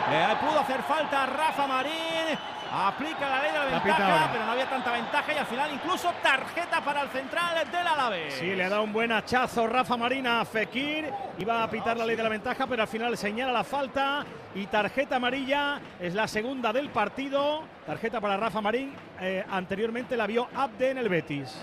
Le 0.09 0.35
pudo 0.47 0.59
hacer 0.59 0.81
falta 0.83 1.25
Rafa 1.25 1.67
Marín. 1.67 2.37
Aplica 2.69 3.29
la 3.29 3.41
ley 3.41 3.51
de 3.53 3.59
la 3.59 3.65
ventaja, 3.65 4.29
pero 4.31 4.45
no 4.45 4.51
había 4.51 4.69
tanta 4.69 4.91
ventaja. 4.91 5.33
Y 5.33 5.37
al 5.37 5.45
final 5.45 5.73
incluso 5.73 6.11
tarjeta 6.21 6.81
para 6.81 7.01
el 7.01 7.09
central 7.09 7.71
del 7.71 7.87
Alavés. 7.87 8.33
Sí, 8.33 8.55
le 8.55 8.65
ha 8.65 8.69
dado 8.69 8.83
un 8.83 8.91
buen 8.91 9.11
hachazo 9.11 9.67
Rafa 9.67 9.95
Marina 9.95 10.41
a 10.41 10.45
Fekir. 10.45 11.09
Iba 11.37 11.63
a 11.63 11.69
pitar 11.69 11.97
la 11.97 12.05
ley 12.05 12.15
de 12.15 12.23
la 12.23 12.29
ventaja, 12.29 12.67
pero 12.67 12.81
al 12.81 12.87
final 12.87 13.17
señala 13.17 13.53
la 13.53 13.63
falta. 13.63 14.25
Y 14.53 14.65
tarjeta 14.65 15.15
amarilla 15.15 15.79
es 15.99 16.13
la 16.13 16.27
segunda 16.27 16.73
del 16.73 16.89
partido. 16.89 17.63
Tarjeta 17.85 18.19
para 18.19 18.35
Rafa 18.35 18.59
Marín. 18.59 18.93
Eh, 19.21 19.45
anteriormente 19.49 20.17
la 20.17 20.27
vio 20.27 20.49
Abde 20.53 20.91
en 20.91 20.97
el 20.97 21.09
Betis. 21.09 21.55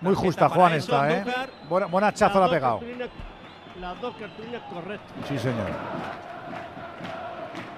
Muy 0.00 0.14
justa, 0.14 0.48
Juan, 0.48 0.72
esta, 0.74 1.10
¿eh? 1.10 1.24
Buena, 1.68 1.86
buen 1.86 2.04
hachazo 2.04 2.40
la 2.40 2.46
ha 2.46 2.50
pegado. 2.50 2.80
Las 3.80 4.00
dos 4.00 4.14
cartulinas 4.16 4.62
correctas. 4.72 5.28
Sí, 5.28 5.38
señor. 5.38 5.66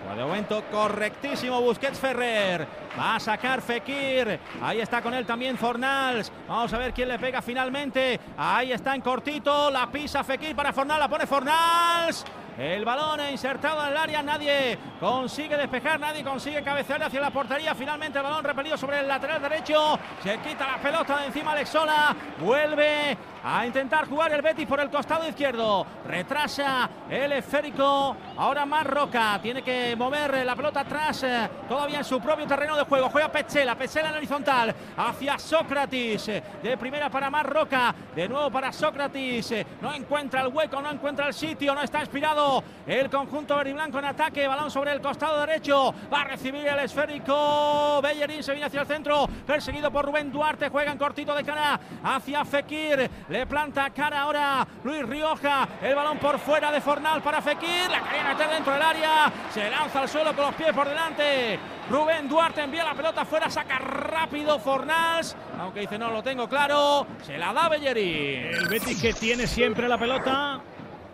Pues 0.04 0.16
de 0.16 0.24
momento 0.24 0.62
correctísimo 0.70 1.60
Busquets 1.60 1.98
Ferrer. 1.98 2.66
Va 2.98 3.16
a 3.16 3.20
sacar 3.20 3.62
Fekir. 3.62 4.38
Ahí 4.60 4.80
está 4.80 5.00
con 5.00 5.14
él 5.14 5.24
también 5.24 5.56
Fornals. 5.56 6.30
Vamos 6.48 6.72
a 6.72 6.78
ver 6.78 6.92
quién 6.92 7.08
le 7.08 7.18
pega 7.18 7.40
finalmente. 7.40 8.20
Ahí 8.36 8.72
está 8.72 8.94
en 8.94 9.00
cortito. 9.00 9.70
La 9.70 9.86
pisa 9.90 10.22
Fekir 10.24 10.54
para 10.54 10.72
Fornals. 10.72 11.00
La 11.00 11.08
pone 11.08 11.26
Fornals. 11.26 12.24
El 12.58 12.84
balón 12.84 13.18
insertado 13.30 13.82
en 13.86 13.92
el 13.92 13.96
área. 13.96 14.22
Nadie 14.22 14.78
consigue 15.00 15.56
despejar. 15.56 15.98
Nadie 15.98 16.22
consigue 16.22 16.62
cabecear 16.62 17.02
hacia 17.02 17.20
la 17.20 17.30
portería. 17.30 17.74
Finalmente 17.74 18.18
el 18.18 18.24
balón 18.24 18.44
repelido 18.44 18.76
sobre 18.76 19.00
el 19.00 19.08
lateral 19.08 19.40
derecho. 19.40 19.98
Se 20.22 20.38
quita 20.38 20.66
la 20.66 20.78
pelota 20.78 21.18
de 21.18 21.26
encima 21.26 21.52
Alexola. 21.52 22.14
Vuelve 22.40 23.16
a 23.44 23.66
intentar 23.66 24.06
jugar 24.06 24.32
el 24.32 24.42
Betis 24.42 24.66
por 24.66 24.80
el 24.80 24.90
costado 24.90 25.26
izquierdo. 25.26 25.86
Retrasa 26.06 26.88
el 27.08 27.32
esférico. 27.32 28.16
Ahora 28.36 28.66
más 28.66 28.86
Roca. 28.86 29.38
Tiene 29.42 29.62
que 29.62 29.96
mover 29.96 30.44
la 30.44 30.54
pelota 30.54 30.80
atrás. 30.80 31.22
eh, 31.22 31.48
Todavía 31.68 31.98
en 31.98 32.04
su 32.04 32.20
propio 32.20 32.46
terreno 32.46 32.76
de 32.76 32.84
juego. 32.84 33.08
Juega 33.08 33.28
Petzela. 33.28 33.74
Petzela 33.76 34.10
en 34.10 34.16
horizontal. 34.16 34.74
Hacia 34.96 35.38
Sócrates. 35.38 36.26
De 36.26 36.76
primera 36.78 37.08
para 37.08 37.30
más 37.30 37.46
Roca. 37.46 37.94
De 38.14 38.28
nuevo 38.28 38.50
para 38.50 38.72
Sócrates. 38.72 39.54
No 39.80 39.92
encuentra 39.94 40.42
el 40.42 40.48
hueco. 40.48 40.82
No 40.82 40.90
encuentra 40.90 41.26
el 41.28 41.34
sitio. 41.34 41.74
No 41.74 41.80
está 41.80 42.00
inspirado. 42.00 42.41
El 42.86 43.08
conjunto 43.08 43.56
verde 43.56 43.70
y 43.70 43.72
en 43.72 44.04
ataque. 44.04 44.48
Balón 44.48 44.70
sobre 44.70 44.92
el 44.92 45.00
costado 45.00 45.40
derecho. 45.40 45.94
Va 46.12 46.22
a 46.22 46.24
recibir 46.24 46.66
el 46.66 46.78
esférico. 46.80 48.00
Bellerín 48.02 48.42
se 48.42 48.52
viene 48.52 48.66
hacia 48.66 48.80
el 48.80 48.86
centro. 48.86 49.28
Perseguido 49.46 49.90
por 49.90 50.04
Rubén 50.04 50.32
Duarte. 50.32 50.68
Juega 50.68 50.92
en 50.92 50.98
cortito 50.98 51.34
de 51.34 51.44
cara 51.44 51.78
hacia 52.02 52.44
Fekir. 52.44 53.08
Le 53.28 53.46
planta 53.46 53.90
cara 53.90 54.22
ahora 54.22 54.66
Luis 54.82 55.02
Rioja. 55.08 55.68
El 55.80 55.94
balón 55.94 56.18
por 56.18 56.38
fuera 56.38 56.72
de 56.72 56.80
Fornal 56.80 57.22
para 57.22 57.40
Fekir. 57.40 57.88
La 57.90 58.02
quería 58.02 58.24
meter 58.24 58.50
dentro 58.50 58.72
del 58.72 58.82
área. 58.82 59.32
Se 59.52 59.70
lanza 59.70 60.00
al 60.00 60.08
suelo 60.08 60.34
con 60.34 60.46
los 60.46 60.54
pies 60.54 60.72
por 60.72 60.88
delante. 60.88 61.58
Rubén 61.88 62.28
Duarte 62.28 62.62
envía 62.62 62.84
la 62.84 62.94
pelota 62.94 63.24
fuera. 63.24 63.48
Saca 63.48 63.78
rápido 63.78 64.58
Fornals. 64.58 65.36
Aunque 65.58 65.80
dice 65.80 65.98
no 65.98 66.10
lo 66.10 66.22
tengo 66.22 66.48
claro. 66.48 67.06
Se 67.22 67.38
la 67.38 67.52
da 67.52 67.68
Bellerín. 67.68 68.54
El 68.54 68.68
Betis 68.68 69.00
que 69.00 69.12
tiene 69.12 69.46
siempre 69.46 69.88
la 69.88 69.98
pelota. 69.98 70.60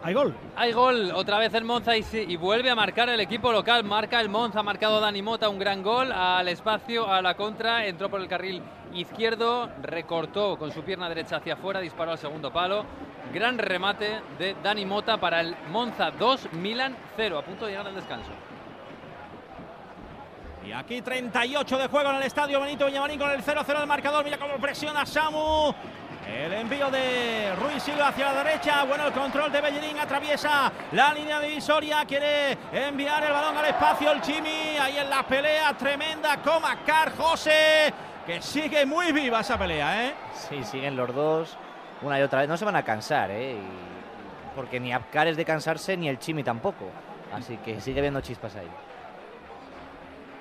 Hay 0.02 0.14
gol. 0.14 0.34
Hay 0.54 0.72
gol 0.72 1.10
otra 1.12 1.38
vez 1.38 1.52
el 1.54 1.64
Monza 1.64 1.96
y, 1.96 2.36
vuelve 2.36 2.70
a 2.70 2.74
marcar 2.76 3.08
el 3.08 3.20
equipo 3.20 3.50
local. 3.50 3.82
Marca 3.82 4.20
el 4.20 4.28
Monza, 4.28 4.60
ha 4.60 4.62
marcado 4.62 5.00
Dani 5.00 5.22
Mota 5.22 5.48
un 5.48 5.58
gran 5.58 5.82
gol 5.82 6.12
al 6.12 6.46
espacio, 6.48 7.10
a 7.10 7.20
la 7.20 7.34
contra, 7.34 7.84
entró 7.84 8.08
por 8.08 8.20
el 8.20 8.28
carril 8.28 8.62
izquierdo, 8.94 9.68
recortó 9.82 10.56
con 10.56 10.70
su 10.70 10.82
pierna 10.82 11.08
derecha 11.08 11.36
hacia 11.36 11.54
afuera, 11.54 11.80
disparó 11.80 12.12
al 12.12 12.18
segundo 12.18 12.52
palo. 12.52 12.84
Gran 13.34 13.58
remate 13.58 14.20
de 14.38 14.56
Dani 14.62 14.86
Mota 14.86 15.18
para 15.18 15.40
el 15.40 15.56
Monza 15.70 16.12
2, 16.12 16.52
Milan 16.52 16.96
0, 17.16 17.38
a 17.38 17.42
punto 17.42 17.64
de 17.64 17.72
llegar 17.72 17.88
al 17.88 17.94
descanso. 17.94 18.30
Y 20.64 20.72
aquí 20.72 21.02
38 21.02 21.78
de 21.78 21.88
juego 21.88 22.10
en 22.10 22.16
el 22.16 22.22
estadio 22.22 22.60
Benito 22.60 22.86
Villamarín 22.86 23.18
con 23.18 23.30
el 23.30 23.42
0-0 23.42 23.78
del 23.78 23.86
marcador. 23.86 24.22
Mira 24.22 24.38
cómo 24.38 24.58
presiona 24.58 25.06
Samu. 25.06 25.72
El 26.28 26.52
envío 26.52 26.90
de 26.90 27.54
Ruiz 27.56 27.82
Silva 27.82 28.08
hacia 28.08 28.32
la 28.32 28.44
derecha. 28.44 28.84
Bueno, 28.84 29.06
el 29.06 29.12
control 29.14 29.50
de 29.50 29.62
Bellerín 29.62 29.98
atraviesa 29.98 30.70
la 30.92 31.14
línea 31.14 31.40
divisoria. 31.40 32.04
Quiere 32.04 32.58
enviar 32.70 33.24
el 33.24 33.32
balón 33.32 33.56
al 33.56 33.64
espacio. 33.64 34.12
El 34.12 34.20
Chimi 34.20 34.76
ahí 34.78 34.98
en 34.98 35.08
la 35.08 35.22
pelea 35.22 35.72
tremenda 35.72 36.36
con 36.42 36.60
Macar 36.60 37.16
José. 37.16 37.92
Que 38.26 38.42
sigue 38.42 38.84
muy 38.84 39.10
viva 39.10 39.40
esa 39.40 39.58
pelea, 39.58 40.06
¿eh? 40.06 40.14
Sí, 40.34 40.62
siguen 40.64 40.96
los 40.96 41.14
dos 41.14 41.56
una 42.02 42.20
y 42.20 42.22
otra 42.22 42.40
vez. 42.40 42.48
No 42.48 42.58
se 42.58 42.66
van 42.66 42.76
a 42.76 42.82
cansar, 42.82 43.30
¿eh? 43.30 43.56
Porque 44.54 44.78
ni 44.78 44.92
Abkar 44.92 45.28
es 45.28 45.36
de 45.36 45.46
cansarse 45.46 45.96
ni 45.96 46.10
el 46.10 46.18
Chimi 46.18 46.44
tampoco. 46.44 46.90
Así 47.32 47.56
que 47.56 47.80
sigue 47.80 48.02
viendo 48.02 48.20
chispas 48.20 48.54
ahí. 48.54 48.68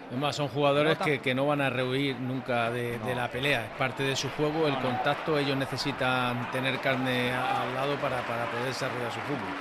Además, 0.09 0.35
son 0.37 0.47
jugadores 0.47 0.97
que, 0.99 1.19
que 1.19 1.35
no 1.35 1.45
van 1.47 1.59
a 1.59 1.69
rehuir 1.69 2.15
nunca 2.17 2.69
de, 2.71 2.97
de 2.99 3.13
la 3.15 3.27
pelea. 3.29 3.65
Es 3.65 3.71
parte 3.71 4.03
de 4.03 4.15
su 4.15 4.29
juego, 4.31 4.65
el 4.67 4.77
contacto. 4.77 5.37
Ellos 5.37 5.57
necesitan 5.57 6.49
tener 6.51 6.79
carne 6.79 7.33
al 7.33 7.73
lado 7.75 7.95
para, 7.97 8.21
para 8.21 8.45
poder 8.45 8.67
desarrollar 8.67 9.11
su 9.11 9.19
fútbol. 9.21 9.53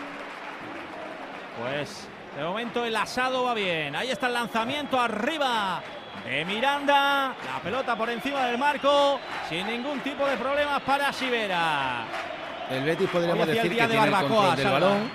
Pues 1.60 2.08
de 2.36 2.44
momento 2.44 2.84
el 2.84 2.94
asado 2.94 3.44
va 3.44 3.54
bien. 3.54 3.96
Ahí 3.96 4.10
está 4.10 4.28
el 4.28 4.34
lanzamiento 4.34 5.00
arriba 5.00 5.82
de 6.24 6.44
Miranda. 6.44 7.34
La 7.52 7.60
pelota 7.62 7.96
por 7.96 8.10
encima 8.10 8.44
del 8.46 8.58
marco. 8.58 9.18
Sin 9.48 9.66
ningún 9.66 10.00
tipo 10.00 10.26
de 10.26 10.36
problemas 10.36 10.80
para 10.82 11.12
Sivera. 11.12 12.04
El 12.70 12.84
Betis 12.84 13.08
podríamos 13.08 13.48
hacía 13.48 13.62
el 13.62 13.68
decir 13.68 13.72
día 13.72 13.82
que 13.82 13.88
de 13.88 13.98
tiene 14.00 14.06
el 14.16 14.22
control 14.28 14.56
del 14.56 14.64
Salva. 14.64 14.78
balón. 14.80 15.10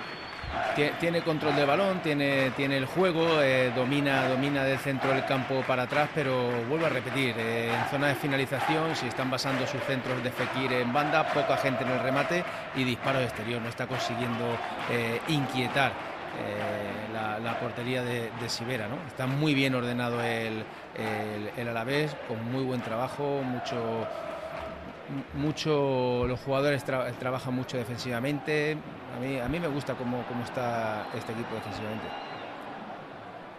Tie- 0.76 0.92
Tiene 0.98 1.20
control 1.20 1.54
del 1.56 1.66
balón, 1.66 2.00
tiene, 2.00 2.50
tiene 2.56 2.76
el 2.78 2.86
juego, 2.86 3.42
eh, 3.42 3.70
domina, 3.76 4.26
domina 4.28 4.64
del 4.64 4.78
centro 4.78 5.10
del 5.12 5.24
campo 5.26 5.62
para 5.66 5.82
atrás, 5.82 6.08
pero 6.14 6.50
vuelvo 6.68 6.86
a 6.86 6.88
repetir, 6.88 7.34
eh, 7.38 7.70
en 7.74 7.90
zona 7.90 8.08
de 8.08 8.14
finalización, 8.14 8.96
si 8.96 9.06
están 9.06 9.30
basando 9.30 9.66
sus 9.66 9.82
centros 9.82 10.22
de 10.22 10.30
Fekir 10.30 10.72
en 10.72 10.92
banda, 10.92 11.24
poca 11.32 11.56
gente 11.58 11.84
en 11.84 11.90
el 11.90 12.00
remate 12.00 12.42
y 12.74 12.84
disparo 12.84 13.18
de 13.18 13.26
exterior, 13.26 13.60
no 13.60 13.68
está 13.68 13.86
consiguiendo 13.86 14.44
eh, 14.90 15.20
inquietar 15.28 15.92
la, 17.12 17.58
portería 17.60 18.02
de, 18.02 18.30
de 18.40 18.48
Sivera, 18.48 18.88
¿no? 18.88 18.96
Está 19.06 19.26
muy 19.26 19.52
bien 19.54 19.74
ordenado 19.74 20.22
el, 20.22 20.64
el, 21.56 21.68
Alavés, 21.68 22.16
con 22.26 22.50
muy 22.50 22.64
buen 22.64 22.80
trabajo, 22.80 23.42
mucho 23.44 24.06
mucho, 25.34 26.24
los 26.26 26.40
jugadores 26.40 26.86
tra- 26.86 27.12
trabajan 27.18 27.54
mucho 27.54 27.76
defensivamente. 27.76 28.78
A 29.16 29.20
mí, 29.20 29.38
a 29.38 29.48
mí 29.48 29.60
me 29.60 29.68
gusta 29.68 29.94
cómo, 29.94 30.24
cómo 30.28 30.42
está 30.44 31.06
este 31.14 31.32
equipo 31.32 31.54
defensivamente. 31.54 32.06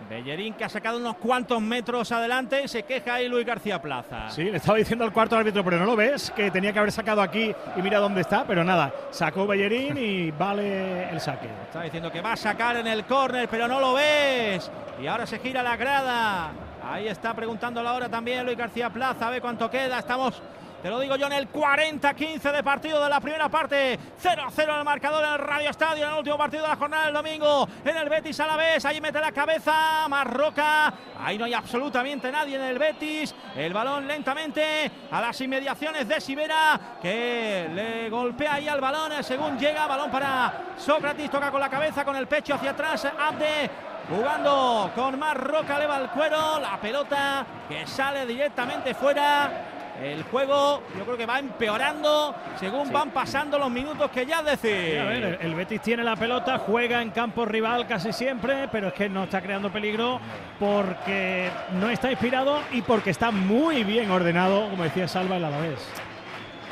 Bellerín 0.10 0.54
que 0.54 0.66
ha 0.66 0.70
sacado 0.70 0.98
unos 0.98 1.16
cuantos 1.18 1.62
metros 1.62 2.12
adelante 2.12 2.64
y 2.64 2.68
se 2.68 2.84
queja 2.84 3.16
ahí 3.16 3.28
Luis 3.28 3.46
García 3.46 3.82
Plaza. 3.82 4.30
Sí, 4.30 4.44
le 4.44 4.58
estaba 4.58 4.78
diciendo 4.78 5.06
al 5.06 5.14
cuarto 5.14 5.38
árbitro, 5.38 5.64
pero 5.64 5.80
no 5.80 5.86
lo 5.86 5.96
ves, 5.96 6.32
que 6.36 6.52
tenía 6.52 6.74
que 6.74 6.80
haber 6.80 6.92
sacado 6.92 7.22
aquí 7.22 7.54
y 7.76 7.82
mira 7.82 8.00
dónde 8.00 8.22
está, 8.22 8.46
pero 8.46 8.64
nada, 8.64 8.94
sacó 9.12 9.48
Bellerín 9.48 9.98
y 9.98 10.32
vale 10.38 11.10
el 11.10 11.20
saque. 11.20 11.48
Está 11.68 11.84
diciendo 11.84 12.12
que 12.12 12.22
va 12.22 12.34
a 12.34 12.38
sacar 12.38 12.78
en 12.78 12.88
el 12.88 13.06
córner, 13.06 13.48
pero 13.50 13.68
no 13.68 13.80
lo 13.80 13.94
ves. 13.94 14.70
Y 15.02 15.08
ahora 15.08 15.26
se 15.26 15.40
gira 15.40 15.64
la 15.64 15.76
grada. 15.78 16.52
Ahí 16.86 17.08
está 17.08 17.34
preguntando 17.34 17.82
la 17.82 17.94
hora 17.94 18.10
también 18.10 18.46
Luis 18.46 18.58
García 18.58 18.90
Plaza. 18.90 19.28
A 19.28 19.30
ver 19.32 19.42
cuánto 19.42 19.70
queda. 19.70 20.00
Estamos, 20.00 20.42
te 20.84 20.90
lo 20.90 21.00
digo 21.00 21.16
yo, 21.16 21.28
en 21.28 21.32
el 21.32 21.50
40-15 21.50 22.52
de 22.52 22.62
partido 22.62 23.02
de 23.02 23.10
la 23.10 23.22
primera 23.22 23.48
parte. 23.48 23.98
0-0 24.22 24.64
en 24.64 24.70
el 24.80 24.84
marcador 24.84 25.24
en 25.24 25.32
el 25.32 25.40
Radio 25.40 25.70
Estadio. 25.70 26.04
En 26.04 26.12
el 26.12 26.18
último 26.18 26.38
partido 26.38 26.64
de 26.64 26.68
la 26.68 26.76
jornada 26.76 27.06
del 27.06 27.14
domingo. 27.14 27.66
En 27.86 27.96
el 27.96 28.10
Betis 28.10 28.38
a 28.42 28.48
la 28.48 28.58
vez. 28.58 28.84
Ahí 28.84 29.00
mete 29.00 29.22
la 29.22 29.32
cabeza. 29.32 30.10
Marroca. 30.10 30.94
Ahí 31.22 31.38
no 31.38 31.46
hay 31.46 31.54
absolutamente 31.54 32.30
nadie 32.30 32.58
en 32.58 32.64
el 32.64 32.78
Betis. 32.78 33.34
El 33.56 33.72
balón 33.72 34.06
lentamente 34.06 34.92
a 35.10 35.22
las 35.22 35.40
inmediaciones 35.40 36.06
de 36.06 36.20
Sibera. 36.20 36.98
Que 37.02 37.70
le 37.74 38.10
golpea 38.10 38.56
ahí 38.56 38.68
al 38.68 38.82
balón. 38.82 39.24
Según 39.24 39.58
llega, 39.58 39.88
balón 39.88 40.12
para 40.12 40.74
Sócrates. 40.78 41.32
Toca 41.32 41.50
con 41.50 41.62
la 41.62 41.70
cabeza, 41.70 42.04
con 42.04 42.18
el 42.18 42.28
pecho 42.28 42.56
hacia 42.56 42.72
atrás. 42.72 43.06
Abde. 43.06 43.70
Jugando 44.10 44.92
con 44.94 45.18
Marroca, 45.18 45.78
eleva 45.78 45.96
el 45.96 46.10
cuero, 46.10 46.60
la 46.60 46.78
pelota 46.78 47.46
que 47.70 47.88
sale 47.88 48.26
directamente 48.26 48.94
fuera. 48.94 49.73
El 50.04 50.24
juego 50.24 50.82
yo 50.98 51.06
creo 51.06 51.18
que 51.18 51.26
va 51.26 51.40
empeorando 51.40 52.36
según 52.60 52.92
van 52.92 53.12
pasando 53.12 53.58
los 53.58 53.72
minutos 53.72 54.10
que 54.12 54.26
ya 54.26 54.44
decir. 54.44 55.00
A 55.00 55.06
ver, 55.06 55.24
el- 55.24 55.38
el 55.42 55.56
Betis 55.56 55.82
tiene 55.82 56.04
la 56.04 56.16
pelota, 56.16 56.58
juega 56.58 57.02
en 57.02 57.12
campo 57.12 57.46
rival 57.46 57.88
casi 57.88 58.12
siempre, 58.12 58.68
pero 58.72 58.90
es 58.90 58.94
que 58.94 59.08
no 59.10 59.24
está 59.24 59.42
creando 59.42 59.72
peligro 59.72 60.20
porque 60.60 61.50
no 61.80 61.90
está 61.90 62.12
inspirado 62.12 62.60
y 62.72 62.82
porque 62.82 63.10
está 63.12 63.32
muy 63.32 63.84
bien 63.84 64.12
ordenado, 64.12 64.70
como 64.70 64.84
decía 64.84 65.08
Salva 65.08 65.38
el 65.38 65.46
Alavés. 65.46 65.80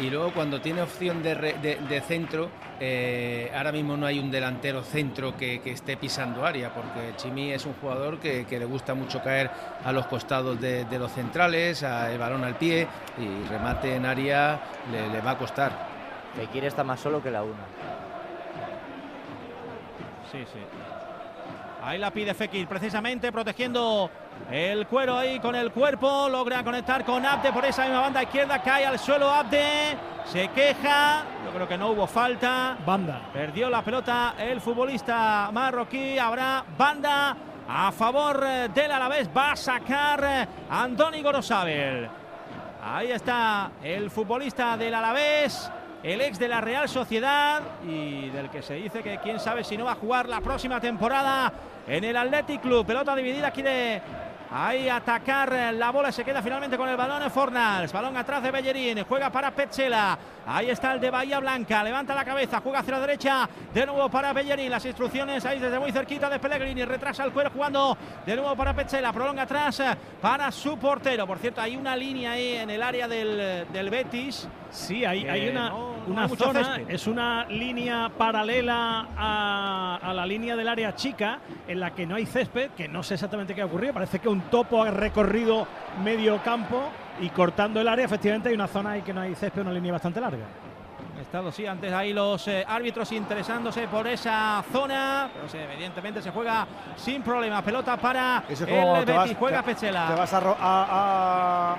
Y 0.02 0.10
luego 0.10 0.32
cuando 0.34 0.60
tiene 0.60 0.82
opción 0.82 1.22
de, 1.22 1.36
re- 1.36 1.56
de- 1.62 1.76
de 1.76 2.02
centro, 2.02 2.50
eh, 2.80 3.52
ahora 3.56 3.72
mismo 3.72 3.96
no 3.96 4.08
hay 4.08 4.18
un 4.18 4.32
delantero 4.32 4.82
centro 4.84 5.38
que, 5.38 5.62
que 5.62 5.72
esté 5.72 5.96
pisando 5.96 6.44
área, 6.44 6.74
porque 6.74 7.14
Chimi 7.18 7.52
es 7.52 7.66
un 7.68 7.74
jugador 7.76 8.20
que, 8.20 8.46
que 8.46 8.58
le 8.58 8.66
gusta 8.66 8.96
mucho 8.96 9.22
caer 9.22 9.52
a 9.86 9.92
los 9.92 10.08
costados 10.08 10.60
de, 10.60 10.86
de 10.86 10.98
los 11.00 11.12
centrales, 11.12 11.84
a- 11.84 12.12
el 12.12 12.18
balón 12.18 12.44
al 12.44 12.56
pie 12.56 12.88
y 13.20 13.48
remate 13.48 13.96
en 13.96 14.06
área 14.08 14.60
le, 14.92 15.08
le 15.10 15.22
va 15.22 15.32
a 15.32 15.38
costar. 15.38 15.72
Fekir 16.36 16.66
está 16.66 16.84
más 16.84 17.00
solo 17.00 17.22
que 17.22 17.30
la 17.30 17.44
una. 17.44 17.64
Sí, 20.32 20.40
sí. 20.52 20.60
Ahí 21.84 21.98
la 21.98 22.12
pide 22.12 22.34
Fekir, 22.34 22.68
precisamente 22.68 23.32
protegiendo 23.32 24.10
el 24.50 24.88
cuero 24.88 25.18
ahí 25.18 25.40
con 25.40 25.56
el 25.56 25.72
cuerpo. 25.72 26.30
Logra 26.30 26.64
conectar 26.64 27.04
con 27.04 27.26
Abde 27.26 27.52
por 27.52 27.66
esa 27.66 27.84
misma 27.84 28.02
banda 28.02 28.24
izquierda. 28.24 28.62
Cae 28.62 28.86
al 28.86 28.98
suelo 28.98 29.30
Abde. 29.30 29.98
Se 30.26 30.48
queja. 30.50 31.24
Yo 31.46 31.52
creo 31.52 31.68
que 31.68 31.78
no 31.78 31.90
hubo 31.90 32.08
falta. 32.08 32.78
Banda. 32.86 33.22
Perdió 33.34 33.70
la 33.70 33.82
pelota 33.82 34.36
el 34.40 34.62
futbolista 34.62 35.50
marroquí. 35.52 36.18
Habrá 36.18 36.64
banda 36.78 37.36
a 37.68 37.92
favor 37.92 38.40
del 38.74 38.92
Alavés. 38.92 39.30
Va 39.36 39.52
a 39.52 39.56
sacar 39.56 40.48
Andoni 40.70 41.22
Gorosabel. 41.22 42.10
Ahí 42.84 43.12
está 43.12 43.72
el 43.84 44.10
futbolista 44.10 44.76
del 44.76 44.96
Alavés, 44.96 45.70
el 46.02 46.20
ex 46.20 46.40
de 46.40 46.48
la 46.48 46.62
Real 46.62 46.90
Sociedad 46.90 47.62
y 47.88 48.30
del 48.30 48.50
que 48.50 48.64
se 48.64 48.74
dice 48.74 49.04
que 49.04 49.20
quién 49.20 49.40
sabe 49.40 49.64
si 49.64 49.78
no 49.78 49.86
va 49.86 49.92
a 49.92 49.96
jugar 49.96 50.28
la 50.28 50.42
próxima 50.42 50.82
temporada 50.82 51.54
en 51.88 52.04
el 52.04 52.18
Athletic 52.18 52.60
Club. 52.62 52.84
Pelota 52.84 53.16
dividida, 53.16 53.52
quiere 53.52 54.02
ahí 54.52 54.90
atacar 54.90 55.74
la 55.74 55.92
bola, 55.92 56.12
se 56.12 56.24
queda 56.24 56.42
finalmente 56.42 56.78
con 56.78 56.90
el 56.90 56.98
balón 56.98 57.30
Fornals. 57.32 57.92
Balón 57.92 58.18
atrás 58.18 58.44
de 58.44 58.52
Bellerín, 58.52 59.04
juega 59.08 59.32
para 59.32 59.52
Petzela. 59.52 60.18
Ahí 60.46 60.70
está 60.70 60.94
el 60.94 61.00
de 61.00 61.10
Bahía 61.10 61.40
Blanca, 61.40 61.84
levanta 61.84 62.14
la 62.14 62.26
cabeza, 62.26 62.60
juega 62.62 62.80
hacia 62.80 62.94
la 62.94 63.00
derecha, 63.00 63.50
de 63.74 63.86
nuevo 63.86 64.10
para 64.10 64.34
Bellerín. 64.34 64.70
Las 64.70 64.86
instrucciones 64.86 65.46
ahí 65.46 65.60
desde 65.60 65.80
muy 65.80 65.92
cerquita 65.92 66.30
de 66.30 66.40
Pellegrini, 66.40 66.84
retrasa 66.84 67.24
el 67.24 67.32
cuero 67.32 67.52
jugando 67.52 67.98
de 68.26 68.36
nuevo 68.36 68.56
para 68.56 68.74
Petzela, 68.74 69.14
prolonga 69.14 69.44
atrás 69.44 69.80
eh, 69.80 69.98
para 70.22 70.52
su 70.52 70.78
portero. 70.78 71.26
Por 71.26 71.38
cierto, 71.38 71.62
hay 71.62 71.76
una 71.76 71.96
línea 71.96 72.32
ahí 72.32 72.54
en 72.54 72.70
el 72.70 72.82
área 72.82 73.08
del, 73.08 73.66
del 73.72 73.90
Betis. 73.90 74.48
Sí, 74.72 75.06
hay, 75.06 75.28
hay 75.28 75.42
que 75.42 75.52
una, 75.52 75.70
no- 75.70 75.92
no 76.08 76.14
una 76.14 76.22
hay 76.24 76.28
mucho 76.30 76.44
zona, 76.46 76.76
césped. 76.76 76.94
es 76.96 77.08
una 77.08 77.46
línea 77.46 78.10
paralela 78.18 79.08
a, 79.18 80.00
a 80.02 80.14
la 80.14 80.26
línea 80.26 80.56
del 80.56 80.68
área 80.68 80.96
chica 80.96 81.40
en 81.68 81.80
la 81.80 81.92
que 81.94 82.06
no 82.08 82.16
hay 82.16 82.26
césped, 82.26 82.72
que 82.72 82.88
no 82.88 83.04
sé 83.04 83.16
exactamente 83.16 83.54
qué 83.54 83.62
ha 83.62 83.66
ocurrido. 83.66 83.94
Parece 83.94 84.20
que 84.20 84.30
un 84.30 84.42
topo 84.42 84.82
ha 84.84 84.92
recorrido 84.92 85.68
medio 86.04 86.42
campo 86.42 86.90
y 87.20 87.30
cortando 87.30 87.80
el 87.82 87.88
área, 87.88 88.06
efectivamente 88.06 88.50
hay 88.50 88.56
una 88.56 88.68
zona 88.68 88.92
ahí 88.92 89.02
que 89.02 89.14
no 89.14 89.22
hay 89.22 89.36
césped, 89.36 89.62
una 89.62 89.74
línea 89.74 89.92
bastante 89.92 90.20
larga. 90.22 90.46
Estado, 91.22 91.52
sí, 91.52 91.66
antes 91.66 91.92
ahí 91.94 92.14
los 92.14 92.48
eh, 92.48 92.66
árbitros 92.68 93.12
interesándose 93.12 93.88
por 93.88 94.08
esa 94.08 94.64
zona, 94.72 95.30
pero 95.34 95.48
sí, 95.48 95.58
evidentemente 95.58 96.22
se 96.22 96.32
juega 96.32 96.66
sin 96.96 97.22
problema. 97.22 97.62
Pelota 97.62 97.96
para 97.98 98.44
Eso 98.50 98.66
es 98.66 98.70
como 98.70 98.98
el 98.98 99.06
te 99.06 99.12
Betis, 99.14 99.30
vas, 99.32 99.38
juega 99.40 99.62
te- 99.64 99.74
Pechela. 99.74 100.08
Te 100.08 100.16
vas 100.16 100.34
a, 100.34 100.38
a- 100.38 100.54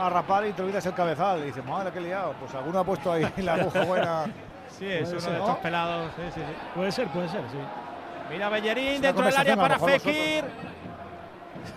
a- 0.00 0.06
a 0.06 0.10
rapar 0.10 0.46
y 0.46 0.52
te 0.52 0.62
olvidas 0.62 0.84
el 0.86 0.94
cabezal. 0.94 1.40
Y 1.40 1.46
dices, 1.46 1.64
madre, 1.64 1.90
qué 1.92 2.00
liado. 2.00 2.34
Pues 2.40 2.54
alguno 2.54 2.78
ha 2.78 2.84
puesto 2.84 3.12
ahí 3.12 3.26
la 3.38 3.54
aguja 3.54 3.84
buena. 3.84 4.24
Sí, 4.78 4.86
es 4.86 5.10
uno 5.10 5.20
ser, 5.20 5.32
de 5.32 5.38
¿no? 5.38 5.44
estos 5.44 5.58
pelados. 5.58 6.10
Sí, 6.16 6.22
sí, 6.34 6.40
sí. 6.40 6.52
Puede 6.74 6.92
ser, 6.92 7.08
puede 7.08 7.28
ser, 7.28 7.42
sí. 7.50 7.58
Mira 8.30 8.48
Bellerín 8.48 9.02
dentro 9.02 9.24
del 9.24 9.36
área 9.36 9.56
para 9.56 9.78
Fekir. 9.78 10.44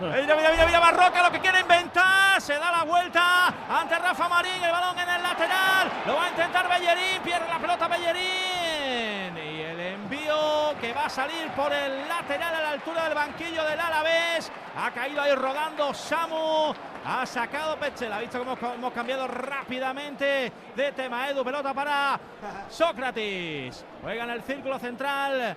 mira, 0.00 0.36
mira, 0.36 0.50
mira, 0.50 0.66
mira, 0.66 0.80
Barroca 0.80 1.22
lo 1.22 1.30
que 1.32 1.40
quiere 1.40 1.60
inventar. 1.60 2.40
Se 2.40 2.54
da 2.54 2.70
la 2.70 2.84
vuelta 2.84 3.46
ante 3.68 3.98
Rafa 3.98 4.28
Marín. 4.28 4.62
El 4.62 4.70
balón 4.70 4.98
en 4.98 5.08
el 5.08 5.22
lateral. 5.22 5.90
Lo 6.06 6.16
va 6.16 6.26
a 6.26 6.28
intentar 6.28 6.68
Bellerín. 6.68 7.22
Pierde 7.22 7.48
la 7.48 7.58
pelota 7.58 7.88
Bellerín. 7.88 9.36
Y 9.36 9.60
el 9.62 9.80
envío 9.80 10.74
que 10.80 10.92
va 10.92 11.06
a 11.06 11.10
salir 11.10 11.48
por 11.52 11.72
el 11.72 12.08
lateral 12.08 12.54
a 12.54 12.60
la 12.60 12.70
altura 12.70 13.04
del 13.04 13.14
banquillo 13.14 13.64
del 13.64 13.80
Alavés. 13.80 14.52
Ha 14.76 14.90
caído 14.90 15.22
ahí 15.22 15.34
rodando 15.34 15.92
Samu. 15.94 16.74
Ha 17.06 17.26
sacado 17.26 17.76
Pechela. 17.76 18.16
Ha 18.16 18.20
visto 18.20 18.38
cómo 18.38 18.56
hemos 18.74 18.92
cambiado 18.92 19.26
rápidamente 19.26 20.52
de 20.74 20.92
tema. 20.92 21.28
Edu, 21.28 21.44
pelota 21.44 21.74
para 21.74 22.20
Sócrates. 22.68 23.84
Juega 24.02 24.24
en 24.24 24.30
el 24.30 24.42
círculo 24.42 24.78
central. 24.78 25.56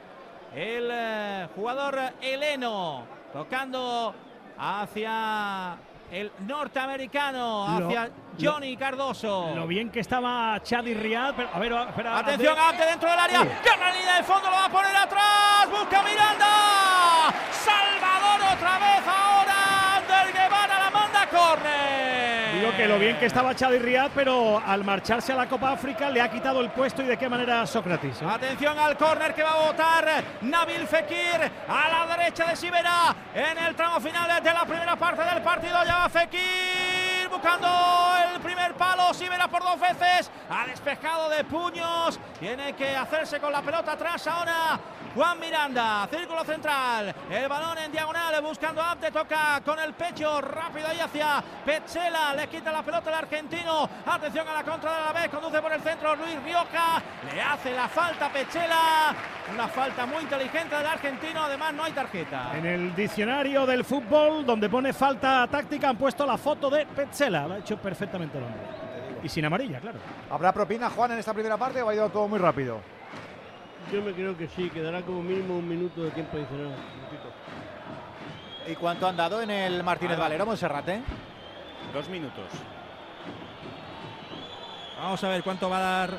El 0.56 0.90
eh, 0.92 1.48
jugador 1.56 2.00
Heleno 2.22 3.06
tocando 3.34 4.14
hacia 4.58 5.78
el 6.12 6.32
norteamericano, 6.48 7.80
Lo- 7.80 7.88
hacia 7.88 8.10
Johnny 8.40 8.78
Cardoso. 8.78 9.52
Lo 9.56 9.68
bien 9.68 9.90
que 9.92 10.00
estaba 10.00 10.60
Chadi 10.64 10.94
Riad, 10.94 11.36
pero 11.36 11.50
a 11.54 11.60
ver, 11.60 11.72
espera. 11.90 12.18
Atención. 12.20 12.58
Abde 12.58 12.86
dentro 12.86 13.10
del 13.10 13.20
área. 13.20 13.44
La 13.44 13.92
línea 13.92 14.16
de 14.18 14.24
fondo, 14.24 14.50
lo 14.50 14.56
va 14.56 14.66
a 14.66 14.70
poner 14.70 14.96
atrás. 14.96 15.70
Busca 15.70 16.02
Miranda. 16.04 17.34
Salvador 17.52 18.54
otra 18.56 18.80
vez 18.80 19.08
ahora. 19.08 19.98
Ander 19.98 20.34
Guevara 20.34 20.80
la 20.80 20.90
manda 20.92 21.28
córner. 21.28 22.37
Que 22.76 22.88
lo 22.88 23.00
bien 23.00 23.18
que 23.18 23.26
estaba 23.26 23.56
Chadi 23.56 23.80
Riad, 23.80 24.12
pero 24.14 24.62
al 24.64 24.84
marcharse 24.84 25.32
a 25.32 25.36
la 25.36 25.48
Copa 25.48 25.72
África 25.72 26.12
le 26.12 26.22
ha 26.22 26.30
quitado 26.30 26.62
el 26.62 26.70
puesto 26.70 27.02
y 27.02 27.06
de 27.06 27.18
qué 27.18 27.28
manera 27.28 27.66
Sócrates. 27.66 28.22
Atención 28.22 28.78
al 28.78 28.96
córner 28.96 29.34
que 29.34 29.42
va 29.42 29.54
a 29.54 29.68
votar 29.68 30.06
Nabil 30.42 30.86
Fekir 30.86 31.52
a 31.68 31.90
la 31.90 32.18
derecha 32.18 32.46
de 32.46 32.56
Sibera 32.56 33.16
en 33.34 33.58
el 33.58 33.76
tramo 33.76 34.00
final 34.00 34.44
de 34.44 34.54
la 34.54 34.66
primera 34.66 34.96
parte 34.96 35.24
del 35.24 35.42
partido. 35.42 35.84
Ya 35.86 35.98
va 35.98 36.10
Fekir 36.10 37.28
buscando 37.32 37.68
el 38.34 38.42
primer 38.42 38.74
palo. 38.76 39.12
Sibera 39.14 39.48
por 39.48 39.64
dos 39.64 39.80
veces. 39.80 40.30
Ha 40.50 40.68
despejado 40.68 41.30
de 41.30 41.44
puños. 41.46 42.20
Tiene 42.40 42.74
que 42.74 42.96
hacerse 42.96 43.40
con 43.40 43.52
la 43.52 43.62
pelota 43.64 43.94
atrás 43.94 44.28
ahora. 44.28 44.80
Juan 45.18 45.40
Miranda, 45.40 46.08
círculo 46.12 46.44
central, 46.44 47.12
el 47.32 47.48
balón 47.48 47.76
en 47.80 47.92
diagonal 47.92 48.40
buscando 48.44 48.84
a 48.84 48.92
Abde, 48.92 49.10
toca 49.10 49.60
con 49.66 49.80
el 49.80 49.96
pecho 49.96 50.40
rápido 50.42 50.88
ahí 50.88 51.00
hacia 51.00 51.44
Petzela, 51.66 52.36
le 52.36 52.46
quita 52.46 52.72
la 52.72 52.84
pelota 52.84 53.10
el 53.10 53.16
argentino, 53.16 53.90
atención 54.06 54.48
a 54.48 54.54
la 54.54 54.64
contra 54.64 54.96
de 54.96 55.06
la 55.06 55.14
vez, 55.14 55.30
conduce 55.30 55.60
por 55.60 55.74
el 55.74 55.82
centro 55.82 56.16
Luis 56.18 56.40
Rioja, 56.44 57.02
le 57.34 57.42
hace 57.42 57.72
la 57.72 57.88
falta 57.88 58.28
a 58.28 58.32
Petzela, 58.32 59.16
una 59.52 59.68
falta 59.68 60.06
muy 60.06 60.22
inteligente 60.22 60.76
del 60.76 60.86
argentino, 60.86 61.46
además 61.46 61.74
no 61.74 61.84
hay 61.86 61.94
tarjeta. 61.94 62.52
En 62.56 62.68
el 62.68 62.96
diccionario 62.96 63.66
del 63.66 63.86
fútbol, 63.86 64.46
donde 64.46 64.70
pone 64.70 64.94
falta 64.94 65.48
táctica, 65.48 65.90
han 65.90 65.98
puesto 65.98 66.28
la 66.28 66.38
foto 66.38 66.70
de 66.70 66.86
Petzela. 66.86 67.48
Lo 67.48 67.56
ha 67.56 67.58
hecho 67.58 67.78
perfectamente 67.78 68.38
el 68.38 68.44
hombre. 68.44 68.62
Y 69.24 69.30
sin 69.30 69.44
amarilla, 69.44 69.80
claro. 69.80 69.98
¿Habrá 70.30 70.54
propina, 70.54 70.92
Juan, 70.92 71.14
en 71.14 71.18
esta 71.18 71.34
primera 71.34 71.58
parte 71.58 71.82
o 71.82 71.90
ha 71.90 71.96
ido 71.96 72.08
todo 72.10 72.28
muy 72.28 72.38
rápido? 72.38 72.97
Yo 73.92 74.02
me 74.02 74.12
creo 74.12 74.38
que 74.38 74.50
sí, 74.50 74.70
quedará 74.70 75.02
como 75.02 75.22
mínimo 75.22 75.58
un 75.58 75.68
minuto 75.68 76.04
de 76.04 76.12
tiempo 76.12 76.38
adicional. 76.38 76.76
¿Y 78.68 78.76
cuánto 78.76 79.08
han 79.08 79.16
dado 79.16 79.42
en 79.42 79.50
el 79.50 79.82
Martínez. 79.82 80.18
Valero, 80.18 80.46
Monserrate? 80.46 81.02
Dos 81.94 82.10
minutos. 82.10 82.46
Vamos 85.02 85.24
a 85.24 85.30
ver 85.30 85.42
cuánto 85.42 85.70
va 85.70 85.78
a 85.78 85.82
dar 85.82 86.18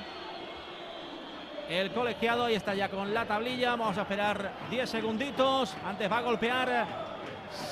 el 1.69 1.91
colegiado. 1.91 2.47
Ahí 2.47 2.55
está 2.55 2.75
ya 2.75 2.89
con 2.89 3.13
la 3.13 3.27
tablilla. 3.27 3.77
Vamos 3.77 3.99
a 3.99 4.03
esperar 4.03 4.51
10 4.71 4.89
segunditos. 4.89 5.77
Antes 5.85 6.11
va 6.11 6.19
a 6.19 6.23
golpear 6.23 6.87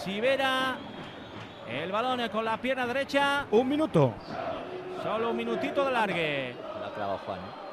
Sivera. 0.05 0.77
El 1.69 1.91
balón 1.91 2.29
con 2.29 2.45
la 2.45 2.59
pierna 2.59 2.87
derecha. 2.87 3.47
Un 3.51 3.67
minuto. 3.67 4.15
Solo 5.03 5.31
un 5.31 5.37
minutito 5.37 5.87
de 5.87 5.91
largue. 5.91 6.55
La 6.83 6.93
clava 6.93 7.19
Juan. 7.25 7.66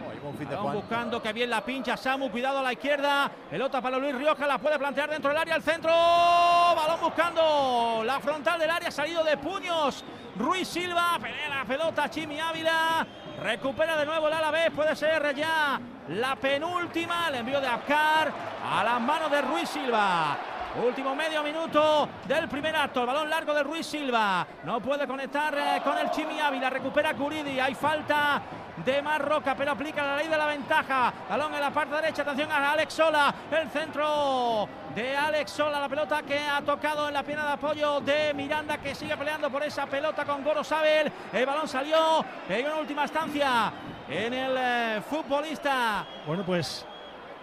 Balón 0.00 0.72
buscando 0.72 1.22
que 1.22 1.32
bien 1.32 1.50
la 1.50 1.64
pincha 1.64 1.96
Samu, 1.96 2.30
cuidado 2.30 2.58
a 2.58 2.62
la 2.62 2.72
izquierda. 2.72 3.30
Pelota 3.50 3.80
para 3.80 3.98
Luis 3.98 4.14
Rioja, 4.14 4.46
la 4.46 4.58
puede 4.58 4.78
plantear 4.78 5.10
dentro 5.10 5.30
del 5.30 5.38
área, 5.38 5.54
al 5.54 5.62
centro. 5.62 5.90
Balón 5.90 7.00
buscando 7.00 8.02
la 8.04 8.20
frontal 8.20 8.58
del 8.58 8.70
área, 8.70 8.90
salido 8.90 9.22
de 9.24 9.36
puños. 9.36 10.04
Ruiz 10.36 10.68
Silva, 10.68 11.18
pelea 11.20 11.48
la 11.48 11.64
pelota 11.64 12.08
Chimi 12.08 12.40
Ávila. 12.40 13.06
Recupera 13.42 13.96
de 13.96 14.06
nuevo 14.06 14.28
el 14.28 14.34
Alavés, 14.34 14.70
puede 14.70 14.94
ser 14.94 15.34
ya 15.34 15.80
la 16.08 16.36
penúltima. 16.36 17.28
El 17.28 17.36
envío 17.36 17.60
de 17.60 17.66
Abkar 17.66 18.32
a 18.64 18.84
las 18.84 19.00
manos 19.00 19.30
de 19.30 19.42
Ruiz 19.42 19.68
Silva. 19.68 20.38
Último 20.76 21.16
medio 21.16 21.42
minuto 21.42 22.08
del 22.28 22.48
primer 22.48 22.76
acto. 22.76 23.00
El 23.00 23.06
balón 23.08 23.28
largo 23.28 23.52
de 23.52 23.64
Ruiz 23.64 23.86
Silva. 23.86 24.46
No 24.62 24.80
puede 24.80 25.04
conectar 25.04 25.52
eh, 25.52 25.80
con 25.82 25.98
el 25.98 26.10
Chimi 26.12 26.38
Ávila. 26.38 26.70
Recupera 26.70 27.12
Curidi. 27.14 27.58
Hay 27.58 27.74
falta 27.74 28.40
de 28.84 29.02
Marroca, 29.02 29.56
pero 29.56 29.72
aplica 29.72 30.06
la 30.06 30.16
ley 30.16 30.28
de 30.28 30.38
la 30.38 30.46
ventaja. 30.46 31.12
Balón 31.28 31.52
en 31.54 31.60
la 31.60 31.70
parte 31.72 31.96
derecha. 31.96 32.22
Atención 32.22 32.52
a 32.52 32.70
Alex 32.70 32.94
Sola. 32.94 33.34
El 33.50 33.68
centro 33.70 34.68
de 34.94 35.16
Alex 35.16 35.50
Sola. 35.50 35.80
La 35.80 35.88
pelota 35.88 36.22
que 36.22 36.38
ha 36.38 36.62
tocado 36.62 37.08
en 37.08 37.14
la 37.14 37.24
pierna 37.24 37.46
de 37.46 37.52
apoyo 37.52 38.00
de 38.00 38.32
Miranda, 38.34 38.78
que 38.78 38.94
sigue 38.94 39.16
peleando 39.16 39.50
por 39.50 39.64
esa 39.64 39.86
pelota 39.86 40.24
con 40.24 40.44
Goro 40.44 40.62
Sabel. 40.62 41.10
El 41.32 41.46
balón 41.46 41.66
salió. 41.66 42.24
En 42.48 42.66
una 42.66 42.76
última 42.76 43.02
instancia 43.02 43.72
en 44.08 44.32
el 44.32 44.56
eh, 44.56 45.02
futbolista. 45.08 46.06
Bueno, 46.24 46.44
pues 46.44 46.86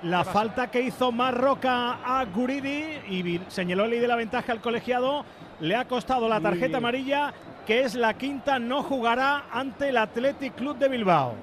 la 0.04 0.24
falta 0.24 0.70
que 0.70 0.82
hizo 0.82 1.12
Marroca 1.12 2.00
a 2.04 2.26
Guridi 2.26 3.00
y 3.10 3.42
señaló 3.48 3.86
el 3.86 3.92
ley 3.92 4.00
de 4.00 4.08
la 4.08 4.16
ventaja 4.16 4.52
al 4.52 4.62
colegiado 4.62 5.26
le 5.60 5.76
ha 5.76 5.86
costado 5.86 6.30
la 6.30 6.40
tarjeta 6.40 6.78
amarilla, 6.78 7.34
que 7.66 7.82
es 7.82 7.96
la 7.96 8.14
quinta, 8.14 8.60
no 8.60 8.84
jugará 8.84 9.46
ante 9.52 9.90
el 9.90 9.98
Athletic 9.98 10.56
Club 10.56 10.78
de 10.78 10.88
Bilbao. 10.88 11.36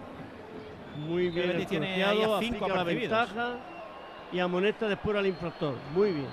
Muy 1.09 1.31
bien, 1.31 1.51
el 1.51 1.67
tiene 1.67 2.05
ahí 2.05 2.23
a 2.23 2.39
cinco 2.39 2.69
la 2.69 2.85
ventaja 2.85 3.57
y 4.33 4.39
amonesta 4.39 4.87
después 4.87 5.17
al 5.17 5.27
infractor. 5.27 5.75
Muy 5.93 6.13
bien. 6.13 6.29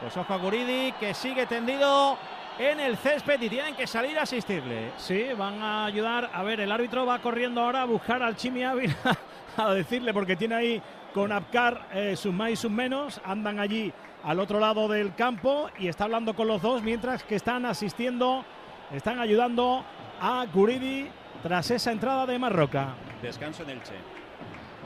Pues 0.00 0.16
ojo 0.16 0.34
a 0.34 0.36
Guridi, 0.36 0.92
que 0.98 1.14
sigue 1.14 1.46
tendido 1.46 2.18
en 2.58 2.80
el 2.80 2.96
césped 2.96 3.40
y 3.40 3.48
tienen 3.48 3.74
que 3.74 3.86
salir 3.86 4.18
a 4.18 4.22
asistirle. 4.22 4.92
Sí, 4.96 5.26
van 5.36 5.62
a 5.62 5.86
ayudar. 5.86 6.30
A 6.32 6.42
ver, 6.42 6.60
el 6.60 6.70
árbitro 6.70 7.06
va 7.06 7.18
corriendo 7.20 7.60
ahora 7.60 7.82
a 7.82 7.84
buscar 7.84 8.22
al 8.22 8.36
Chimi 8.36 8.64
Ávila 8.64 8.96
a 9.56 9.74
decirle, 9.74 10.12
porque 10.12 10.36
tiene 10.36 10.54
ahí 10.54 10.82
con 11.12 11.32
Abkar 11.32 11.88
eh, 11.92 12.16
sus 12.16 12.32
más 12.32 12.50
y 12.50 12.56
sus 12.56 12.70
menos. 12.70 13.20
Andan 13.24 13.60
allí 13.60 13.92
al 14.22 14.40
otro 14.40 14.60
lado 14.60 14.88
del 14.88 15.14
campo 15.14 15.70
y 15.78 15.88
está 15.88 16.04
hablando 16.04 16.34
con 16.34 16.48
los 16.48 16.62
dos 16.62 16.82
mientras 16.82 17.24
que 17.24 17.34
están 17.34 17.66
asistiendo, 17.66 18.44
están 18.92 19.18
ayudando 19.18 19.84
a 20.20 20.46
Guridi 20.52 21.08
tras 21.42 21.70
esa 21.70 21.90
entrada 21.90 22.26
de 22.26 22.38
Marroca. 22.38 22.94
Descanso 23.20 23.64
en 23.64 23.70
Elche. 23.70 23.94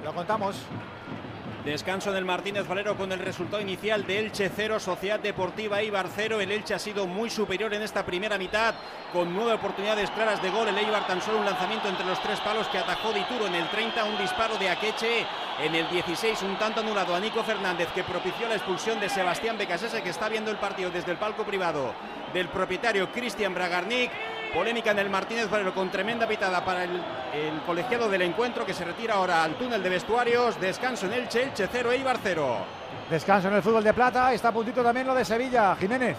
Lo 0.05 0.15
contamos. 0.15 0.67
Descanso 1.67 2.11
en 2.11 2.17
el 2.17 2.25
Martínez 2.25 2.69
Valero 2.69 2.97
con 2.97 3.11
el 3.11 3.19
resultado 3.19 3.61
inicial 3.61 4.07
de 4.07 4.21
Elche 4.21 4.53
0, 4.55 4.79
Sociedad 4.79 5.19
Deportiva 5.19 5.81
Eibar 5.81 6.07
0. 6.15 6.41
El 6.41 6.53
Elche 6.53 6.75
ha 6.75 6.79
sido 6.79 7.09
muy 7.09 7.29
superior 7.29 7.75
en 7.75 7.83
esta 7.83 8.07
primera 8.07 8.39
mitad, 8.39 8.77
con 9.13 9.35
nueve 9.35 9.55
oportunidades 9.55 10.09
claras 10.13 10.41
de 10.41 10.51
gol. 10.51 10.69
El 10.69 10.79
Eibar 10.79 11.09
tan 11.09 11.21
solo 11.21 11.41
un 11.41 11.45
lanzamiento 11.45 11.89
entre 11.89 12.07
los 12.07 12.23
tres 12.23 12.39
palos 12.39 12.69
que 12.69 12.79
atajó 12.79 13.13
Dituro 13.13 13.49
en 13.49 13.57
el 13.57 13.69
30, 13.69 14.05
un 14.05 14.17
disparo 14.17 14.57
de 14.59 14.69
Akeche 14.69 15.27
en 15.61 15.75
el 15.75 15.91
16, 15.91 16.41
un 16.43 16.57
tanto 16.57 16.83
anulado 16.83 17.17
a 17.17 17.19
Nico 17.19 17.43
Fernández 17.43 17.89
que 17.93 18.05
propició 18.05 18.49
la 18.49 18.55
expulsión 18.55 19.01
de 19.01 19.09
Sebastián 19.09 19.59
Becasese 19.59 20.05
que 20.05 20.11
está 20.11 20.29
viendo 20.29 20.53
el 20.53 20.59
partido 20.59 20.93
desde 20.93 21.11
el 21.11 21.19
palco 21.19 21.43
privado 21.43 21.95
del 22.33 22.47
propietario 22.47 23.11
Cristian 23.11 23.55
Bragarnik. 23.55 24.13
Polémica 24.57 24.91
en 24.93 24.99
el 25.01 25.11
Martínez 25.11 25.51
Valero 25.51 25.75
con 25.75 25.91
tremenda 25.91 26.27
pitada 26.27 26.65
para 26.65 26.85
el, 26.85 26.91
el 27.35 27.61
colegiado 27.67 28.09
del 28.09 28.23
encuentro 28.23 28.65
que 28.65 28.73
se 28.73 28.87
retira 28.87 29.13
ahora 29.17 29.45
al 29.45 29.55
túnel 29.57 29.83
de 29.83 29.91
vestuarios. 29.91 30.59
Descanso 30.59 31.05
en 31.05 31.13
Elche, 31.13 31.43
Elche 31.43 31.69
0, 31.71 31.93
Eibar 31.93 32.17
0. 32.23 32.57
Descanso 33.11 33.49
en 33.49 33.55
el 33.55 33.63
fútbol 33.63 33.85
de 33.85 33.93
plata. 33.93 34.33
Está 34.33 34.49
a 34.49 34.53
puntito 34.53 34.83
también 34.83 35.07
lo 35.07 35.15
de 35.15 35.27
Sevilla. 35.27 35.77
Jiménez. 35.79 36.17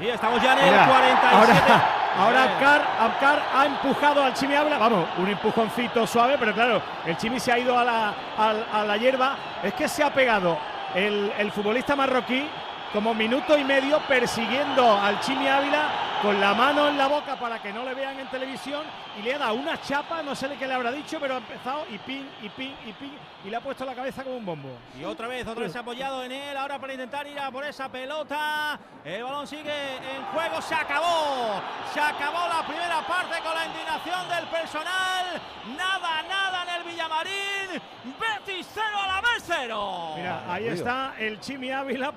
Y 0.00 0.06
estamos 0.08 0.42
ya 0.42 0.54
en 0.54 0.58
el 0.60 0.70
Mira, 0.70 0.86
47. 0.86 1.72
Ahora, 2.16 2.44
ahora 2.98 3.42
ha 3.52 3.66
empujado 3.66 4.24
al 4.24 4.32
Chimi 4.32 4.54
Ávila. 4.54 4.78
Vamos, 4.78 5.06
un 5.18 5.28
empujoncito 5.28 6.06
suave, 6.06 6.36
pero 6.38 6.54
claro, 6.54 6.80
el 7.04 7.14
Chimi 7.18 7.38
se 7.38 7.52
ha 7.52 7.58
ido 7.58 7.78
a 7.78 7.84
la, 7.84 8.14
al- 8.38 8.66
a 8.72 8.84
la 8.84 8.96
hierba. 8.96 9.36
Es 9.62 9.74
que 9.74 9.86
se 9.86 10.02
ha 10.02 10.08
pegado 10.14 10.56
el, 10.94 11.30
el 11.36 11.52
futbolista 11.52 11.94
marroquí 11.94 12.48
como 12.94 13.12
minuto 13.12 13.58
y 13.58 13.64
medio 13.64 13.98
persiguiendo 14.06 14.96
al 14.96 15.18
Chimi 15.18 15.48
Ávila 15.48 15.88
con 16.22 16.40
la 16.40 16.54
mano 16.54 16.88
en 16.88 16.96
la 16.96 17.08
boca 17.08 17.36
para 17.36 17.60
que 17.60 17.72
no 17.72 17.84
le 17.84 17.92
vean 17.92 18.20
en 18.20 18.28
televisión 18.28 18.82
y 19.18 19.22
le 19.22 19.34
ha 19.34 19.38
dado 19.38 19.54
una 19.54 19.80
chapa, 19.80 20.22
no 20.22 20.34
sé 20.34 20.48
qué 20.56 20.66
le 20.66 20.74
habrá 20.74 20.92
dicho, 20.92 21.18
pero 21.20 21.34
ha 21.34 21.38
empezado 21.38 21.84
y 21.90 21.98
pin, 21.98 22.28
y 22.40 22.48
pin, 22.48 22.74
y 22.86 22.92
pin, 22.92 23.12
y 23.44 23.50
le 23.50 23.56
ha 23.56 23.60
puesto 23.60 23.84
la 23.84 23.94
cabeza 23.94 24.22
como 24.22 24.36
un 24.36 24.46
bombo. 24.46 24.70
Y 24.98 25.04
otra 25.04 25.26
vez, 25.26 25.46
otra 25.46 25.64
vez 25.64 25.72
se 25.72 25.78
ha 25.78 25.80
apoyado 25.80 26.22
en 26.22 26.32
él, 26.32 26.56
ahora 26.56 26.78
para 26.78 26.92
intentar 26.92 27.26
ir 27.26 27.38
a 27.38 27.50
por 27.50 27.64
esa 27.64 27.90
pelota. 27.90 28.78
El 29.04 29.22
balón 29.22 29.46
sigue 29.46 29.96
en 29.96 30.24
juego, 30.32 30.62
se 30.62 30.74
acabó. 30.74 31.60
Se 31.92 32.00
acabó 32.00 32.48
la 32.48 32.66
primera 32.66 33.06
parte 33.06 33.42
con 33.42 33.54
la 33.54 33.66
indignación 33.66 34.28
del 34.28 34.46
personal. 34.46 35.42
Nada, 35.76 36.22
nada 36.22 36.62
en 36.62 36.80
el 36.80 36.90
Villamarín. 36.90 37.82
Betis 38.18 38.66
0 38.72 38.86
a 39.02 39.06
la 39.06 39.20
vez 39.20 39.44
0. 39.46 40.12
Mira, 40.16 40.42
ahí 40.48 40.68
está 40.68 41.14
el 41.18 41.38
Chimi 41.40 41.70
Ávila 41.70 42.12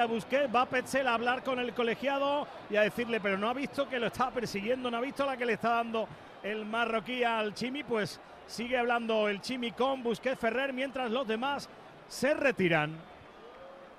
a 0.00 0.06
Busquets. 0.06 0.54
Va 0.54 0.62
a 0.62 0.66
Petzela 0.66 1.10
a 1.10 1.14
hablar 1.14 1.42
con 1.42 1.58
el 1.58 1.72
colegiado 1.74 2.46
y 2.70 2.76
a 2.76 2.82
decirle, 2.82 3.20
pero 3.20 3.36
no 3.38 3.48
ha 3.48 3.54
visto 3.54 3.88
que 3.88 3.98
lo 3.98 4.06
está 4.08 4.30
persiguiendo, 4.30 4.90
no 4.90 4.96
ha 4.96 5.00
visto 5.00 5.24
la 5.26 5.36
que 5.36 5.46
le 5.46 5.54
está 5.54 5.70
dando 5.70 6.08
el 6.42 6.64
marroquí 6.66 7.24
al 7.24 7.54
Chimi. 7.54 7.82
Pues 7.84 8.20
sigue 8.46 8.76
hablando 8.78 9.28
el 9.28 9.40
Chimi 9.40 9.72
con 9.72 10.02
Busquets 10.02 10.38
Ferrer 10.40 10.72
mientras 10.72 11.10
los 11.10 11.26
demás 11.26 11.68
se 12.08 12.34
retiran. 12.34 12.96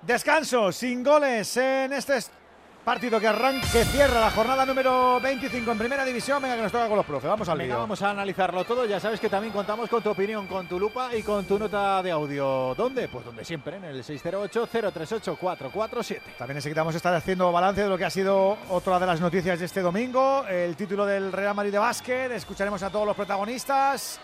Descanso 0.01 0.72
sin 0.72 1.03
goles 1.03 1.57
en 1.57 1.93
este 1.93 2.17
es- 2.17 2.32
partido 2.85 3.19
que 3.19 3.27
arranca, 3.27 3.67
que 3.73 3.83
cierra 3.83 4.22
la 4.22 4.30
jornada 4.30 4.64
número 4.65 5.19
25 5.19 5.72
en 5.72 5.77
primera 5.77 6.05
división. 6.05 6.41
Venga, 6.41 6.55
que 6.55 6.61
nos 6.61 6.72
toca 6.72 6.88
con 6.88 6.95
los 6.97 7.05
profes. 7.05 7.30
Vamos 7.30 7.49
al 7.49 7.57
Venga, 7.57 7.73
lío. 7.73 7.80
vamos 7.81 8.01
a 8.03 8.11
analizarlo 8.11 8.64
todo. 8.64 8.85
Ya 8.85 8.99
sabes 8.99 9.19
que 9.19 9.27
también 9.27 9.51
contamos 9.51 9.89
con 9.89 10.03
tu 10.03 10.11
opinión, 10.11 10.45
con 10.45 10.67
tu 10.67 10.80
lupa 10.80 11.09
y 11.15 11.23
con 11.23 11.45
tu 11.45 11.57
nota 11.57 12.03
de 12.03 12.11
audio. 12.11 12.75
¿Dónde? 12.75 13.07
Pues 13.07 13.25
donde 13.25 13.43
siempre, 13.43 13.77
en 13.77 13.85
el 13.85 14.03
608-038-447. 14.03 16.19
También 16.38 16.57
enseguida 16.57 16.85
estar 16.95 17.15
haciendo 17.15 17.51
balance 17.51 17.81
de 17.81 17.89
lo 17.89 17.97
que 17.97 18.05
ha 18.05 18.09
sido 18.11 18.55
otra 18.69 18.99
de 18.99 19.07
las 19.07 19.19
noticias 19.19 19.57
de 19.59 19.65
este 19.65 19.81
domingo, 19.81 20.45
el 20.47 20.75
título 20.75 21.07
del 21.07 21.31
Real 21.31 21.55
Madrid 21.55 21.72
de 21.72 21.80
básquet. 21.80 22.31
Escucharemos 22.31 22.83
a 22.83 22.91
todos 22.91 23.07
los 23.07 23.15
protagonistas. 23.15 24.19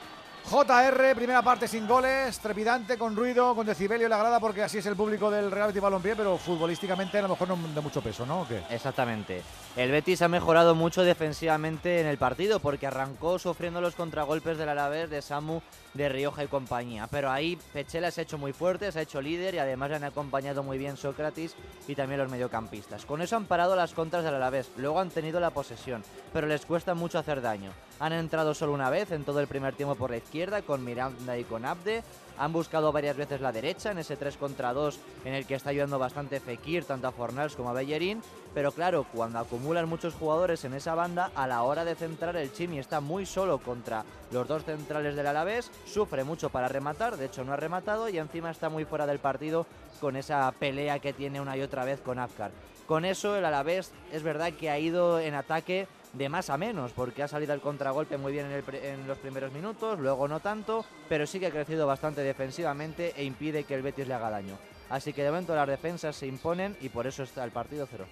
JR, 0.50 1.16
primera 1.16 1.42
parte 1.42 1.68
sin 1.68 1.88
goles, 1.88 2.40
trepidante, 2.40 2.98
con 2.98 3.16
ruido, 3.16 3.56
con 3.56 3.66
decibelio 3.66 4.08
en 4.08 4.10
la 4.10 4.18
grada, 4.18 4.40
porque 4.40 4.64
así 4.64 4.80
es 4.80 4.86
el 4.86 4.95
público 4.95 5.32
del 5.32 5.50
Real 5.50 5.68
Betis 5.68 5.82
Balompié, 5.82 6.16
pero 6.16 6.38
futbolísticamente 6.38 7.20
a 7.20 7.22
lo 7.22 7.30
mejor 7.30 7.48
no 7.48 7.58
de 7.74 7.82
mucho 7.82 8.02
peso, 8.02 8.26
¿no? 8.26 8.45
Exactamente. 8.70 9.42
El 9.78 9.92
Betis 9.92 10.22
ha 10.22 10.28
mejorado 10.28 10.76
mucho 10.76 11.03
defensivamente 11.03 12.02
en 12.02 12.08
el 12.08 12.18
partido 12.18 12.60
porque 12.60 12.88
arrancó 12.88 13.40
sufriendo 13.40 13.80
los 13.80 13.95
contragolpes 13.95 14.58
del 14.58 14.70
Alavés, 14.70 15.10
de 15.10 15.22
Samu, 15.22 15.61
de 15.94 16.10
Rioja 16.10 16.44
y 16.44 16.48
compañía. 16.48 17.08
Pero 17.08 17.32
ahí 17.32 17.58
Pechela 17.74 18.11
se 18.11 18.22
ha 18.22 18.24
hecho 18.24 18.38
muy 18.38 18.53
fuerte, 18.53 18.92
se 18.92 19.00
ha 19.00 19.03
hecho 19.03 19.22
líder 19.22 19.56
y 19.56 19.60
además 19.60 19.90
le 19.90 19.95
han 19.98 20.03
acompañado 20.03 20.64
muy 20.64 20.78
bien 20.78 20.98
Sócrates 20.98 21.56
y 21.88 21.95
también 21.95 22.20
los 22.20 22.32
mediocampistas. 22.32 23.06
Con 23.06 23.22
eso 23.22 23.36
han 23.36 23.45
parado 23.45 23.76
las 23.76 23.94
contras 23.94 24.24
del 24.24 24.36
Alavés. 24.36 24.70
Luego 24.78 25.00
han 25.00 25.10
tenido 25.10 25.40
la 25.40 25.52
posesión, 25.52 26.03
pero 26.34 26.48
les 26.48 26.66
cuesta 26.66 26.94
mucho 26.94 27.20
hacer 27.20 27.42
daño. 27.42 27.72
Han 28.00 28.14
entrado 28.14 28.53
solo 28.53 28.74
una 28.74 28.90
vez 28.90 29.11
en 29.11 29.24
todo 29.24 29.40
el 29.40 29.48
primer 29.48 29.76
tiempo 29.76 29.95
por 29.95 30.11
la 30.11 30.18
izquierda 30.18 30.61
con 30.61 30.84
Miranda 30.84 31.38
y 31.38 31.44
con 31.44 31.66
Abde. 31.66 32.03
Han 32.42 32.53
buscado 32.53 32.92
varias 32.92 33.16
veces 33.16 33.40
la 33.40 33.52
derecha 33.52 33.92
en 33.92 34.00
ese 34.00 34.18
3 34.18 34.36
contra 34.36 34.74
2 34.74 35.00
en 35.26 35.36
el 35.36 35.45
que 35.45 35.53
está 35.53 35.70
ayudando 35.70 36.00
bastante 36.00 36.40
Fekir, 36.40 36.86
tanto 36.86 37.08
a 37.08 37.11
Fornals 37.11 37.56
como 37.56 37.70
a 37.70 37.74
Bellerín. 37.74 38.24
Pero 38.56 38.72
claro, 38.72 39.06
cuando 39.14 39.38
acumulan 39.38 39.88
muchos 39.88 40.16
jugadores 40.16 40.66
en 40.66 40.74
esa 40.74 40.95
banda, 40.95 41.30
a 41.36 41.45
la 41.45 41.61
hora 41.61 41.86
de 41.86 41.94
centrar 41.94 42.36
el 42.36 42.52
Chimi 42.52 42.80
está 42.80 43.00
muy 43.00 43.28
solo 43.28 43.60
contra 43.60 44.06
los 44.32 44.48
dos 44.48 44.64
centrales 44.64 45.16
del 45.16 45.28
Alavés, 45.28 45.70
sufre 45.86 46.24
mucho 46.24 46.50
para 46.50 46.68
rematar, 46.68 47.16
de 47.16 47.26
hecho 47.26 47.44
no 47.44 47.53
ha 47.53 47.58
rematado 47.58 48.10
y 48.10 48.18
encima 48.18 48.50
está 48.50 48.70
muy 48.70 48.86
fuera 48.86 49.06
del 49.06 49.20
partido 49.20 49.68
con 50.00 50.16
esa 50.16 50.52
pelea 50.58 50.98
que 50.98 51.14
tiene 51.14 51.42
una 51.42 51.56
y 51.56 51.61
otra 51.61 51.86
vez 51.86 52.02
con 52.02 52.18
Afkar. 52.18 52.50
Con 52.88 53.06
eso 53.06 53.38
el 53.38 53.45
Alavés 53.45 53.92
es 54.11 54.24
verdad 54.24 54.52
que 54.53 54.72
ha 54.72 54.80
ido 54.80 55.20
en 55.20 55.36
ataque 55.36 55.88
de 56.14 56.27
más 56.30 56.49
a 56.49 56.57
menos, 56.57 56.91
porque 56.91 57.23
ha 57.23 57.27
salido 57.27 57.53
al 57.53 57.61
contragolpe 57.61 58.17
muy 58.17 58.31
bien 58.33 58.48
en, 58.48 58.51
el 58.51 58.64
pre- 58.64 58.91
en 58.93 59.07
los 59.07 59.17
primeros 59.17 59.51
minutos, 59.53 59.98
luego 59.99 60.27
no 60.27 60.40
tanto, 60.41 60.85
pero 61.07 61.25
sí 61.25 61.40
que 61.40 61.48
ha 61.48 61.51
crecido 61.51 61.88
bastante 61.88 62.22
defensivamente 62.22 63.14
e 63.15 63.23
impide 63.23 63.64
que 63.64 63.75
el 63.75 63.81
Betis 63.81 64.07
le 64.07 64.14
haga 64.14 64.30
daño. 64.30 64.57
Así 64.90 65.14
que 65.14 65.23
de 65.23 65.30
momento 65.31 65.56
las 65.56 65.67
defensas 65.67 66.15
se 66.15 66.27
imponen 66.27 66.75
y 66.81 66.90
por 66.90 67.07
eso 67.07 67.23
está 67.23 67.43
el 67.45 67.51
partido 67.51 67.88
0-0. 67.88 68.06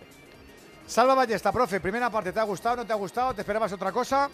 Salva 0.88 1.14
Ballesta, 1.14 1.52
profe, 1.52 1.80
primera 1.82 2.10
parte, 2.10 2.32
¿te 2.32 2.40
ha 2.40 2.44
gustado, 2.44 2.78
no 2.78 2.86
te 2.86 2.94
ha 2.94 2.96
gustado? 2.96 3.34
¿Te 3.34 3.42
esperabas 3.42 3.74
otra 3.74 3.92
cosa? 3.92 4.30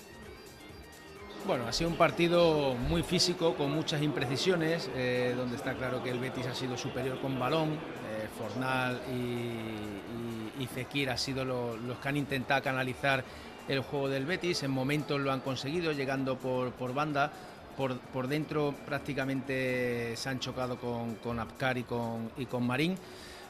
Bueno, 1.47 1.67
ha 1.67 1.71
sido 1.73 1.89
un 1.91 1.95
partido 1.97 2.73
muy 2.75 3.03
físico, 3.03 3.55
con 3.55 3.71
muchas 3.71 4.01
imprecisiones, 4.01 4.89
eh, 4.95 5.33
donde 5.37 5.57
está 5.57 5.73
claro 5.75 6.01
que 6.01 6.09
el 6.09 6.19
Betis 6.19 6.47
ha 6.47 6.55
sido 6.55 6.77
superior 6.77 7.19
con 7.19 7.37
balón. 7.39 7.73
eh, 7.73 8.27
Fornal 8.37 9.01
y, 9.11 9.13
y, 9.13 10.53
y 10.63 10.67
Fekir 10.67 11.09
han 11.09 11.17
sido 11.17 11.45
lo- 11.45 11.77
los 11.77 11.97
que 11.99 12.09
han 12.09 12.17
intentado 12.17 12.61
canalizar 12.63 13.23
el 13.67 13.81
juego 13.81 14.09
del 14.09 14.25
Betis. 14.25 14.63
En 14.63 14.71
momentos 14.71 15.19
lo 15.19 15.31
han 15.31 15.41
conseguido, 15.41 15.91
llegando 15.91 16.37
por, 16.37 16.93
banda. 16.93 17.31
Por, 17.77 18.27
dentro 18.27 18.73
prácticamente 18.85 20.15
se 20.15 20.29
han 20.29 20.39
chocado 20.39 20.77
con, 20.77 21.15
con 21.15 21.39
Apcar 21.39 21.77
y 21.77 21.83
con, 21.83 22.31
y 22.37 22.45
con 22.45 22.65
Marín. 22.65 22.97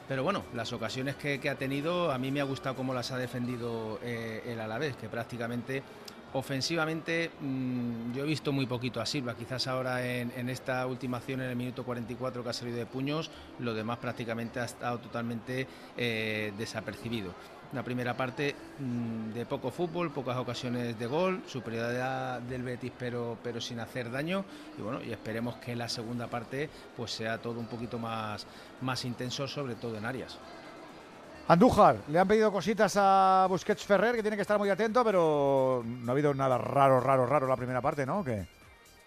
Pero 0.08 0.22
bueno, 0.22 0.44
las 0.54 0.72
ocasiones 0.72 1.16
que, 1.16 1.48
ha 1.48 1.56
tenido, 1.56 2.12
a 2.12 2.18
mí 2.18 2.30
me 2.30 2.40
ha 2.40 2.44
gustado 2.44 2.76
cómo 2.76 2.94
las 2.94 3.10
ha 3.10 3.18
defendido 3.18 3.98
eh, 4.02 4.42
el 4.46 4.60
Alavés, 4.60 4.96
que 4.96 5.08
prácticamente 5.08 5.82
ofensivamente 6.32 7.30
mm, 7.40 8.12
yo 8.12 8.24
he 8.24 8.26
visto 8.26 8.52
muy 8.52 8.66
poquito 8.66 9.00
a 9.00 9.06
Silva. 9.06 9.34
Quizás 9.34 9.66
ahora 9.66 10.06
en, 10.06 10.32
en 10.36 10.48
esta 10.48 10.86
última 10.86 11.16
acción, 11.16 11.40
en 11.40 11.50
el 11.50 11.56
minuto 11.56 11.84
44 11.84 12.44
que 12.44 12.48
ha 12.48 12.52
salido 12.52 12.78
de 12.78 12.86
puños, 12.86 13.30
lo 13.58 13.74
demás 13.74 13.98
prácticamente 13.98 14.60
ha 14.60 14.64
estado 14.64 14.98
totalmente 14.98 15.66
eh, 15.96 16.52
desapercibido. 16.56 17.34
Una 17.72 17.82
primera 17.82 18.16
parte 18.16 18.54
mm, 18.78 19.32
de 19.32 19.46
poco 19.46 19.70
fútbol, 19.70 20.12
pocas 20.12 20.36
ocasiones 20.36 20.98
de 20.98 21.06
gol, 21.06 21.42
superioridad 21.46 22.40
del 22.40 22.62
Betis 22.62 22.92
pero, 22.96 23.36
pero 23.42 23.60
sin 23.60 23.80
hacer 23.80 24.10
daño 24.10 24.44
y 24.78 24.82
bueno, 24.82 25.02
y 25.02 25.12
esperemos 25.12 25.56
que 25.56 25.74
la 25.74 25.88
segunda 25.88 26.28
parte 26.28 26.70
pues 26.96 27.10
sea 27.10 27.38
todo 27.38 27.58
un 27.58 27.66
poquito 27.66 27.98
más, 27.98 28.46
más 28.80 29.04
intenso, 29.04 29.48
sobre 29.48 29.74
todo 29.74 29.96
en 29.96 30.04
áreas. 30.04 30.38
Andújar, 31.48 31.98
le 32.08 32.18
han 32.18 32.26
pedido 32.26 32.50
cositas 32.50 32.96
a 32.96 33.46
Busquets 33.48 33.84
Ferrer, 33.84 34.16
que 34.16 34.22
tiene 34.22 34.36
que 34.36 34.42
estar 34.42 34.58
muy 34.58 34.68
atento, 34.68 35.04
pero 35.04 35.84
no 35.86 36.10
ha 36.10 36.12
habido 36.12 36.34
nada 36.34 36.58
raro, 36.58 37.00
raro, 37.00 37.24
raro 37.24 37.46
la 37.46 37.56
primera 37.56 37.80
parte, 37.80 38.04
¿no? 38.04 38.20
¿O 38.20 38.24
qué? 38.24 38.46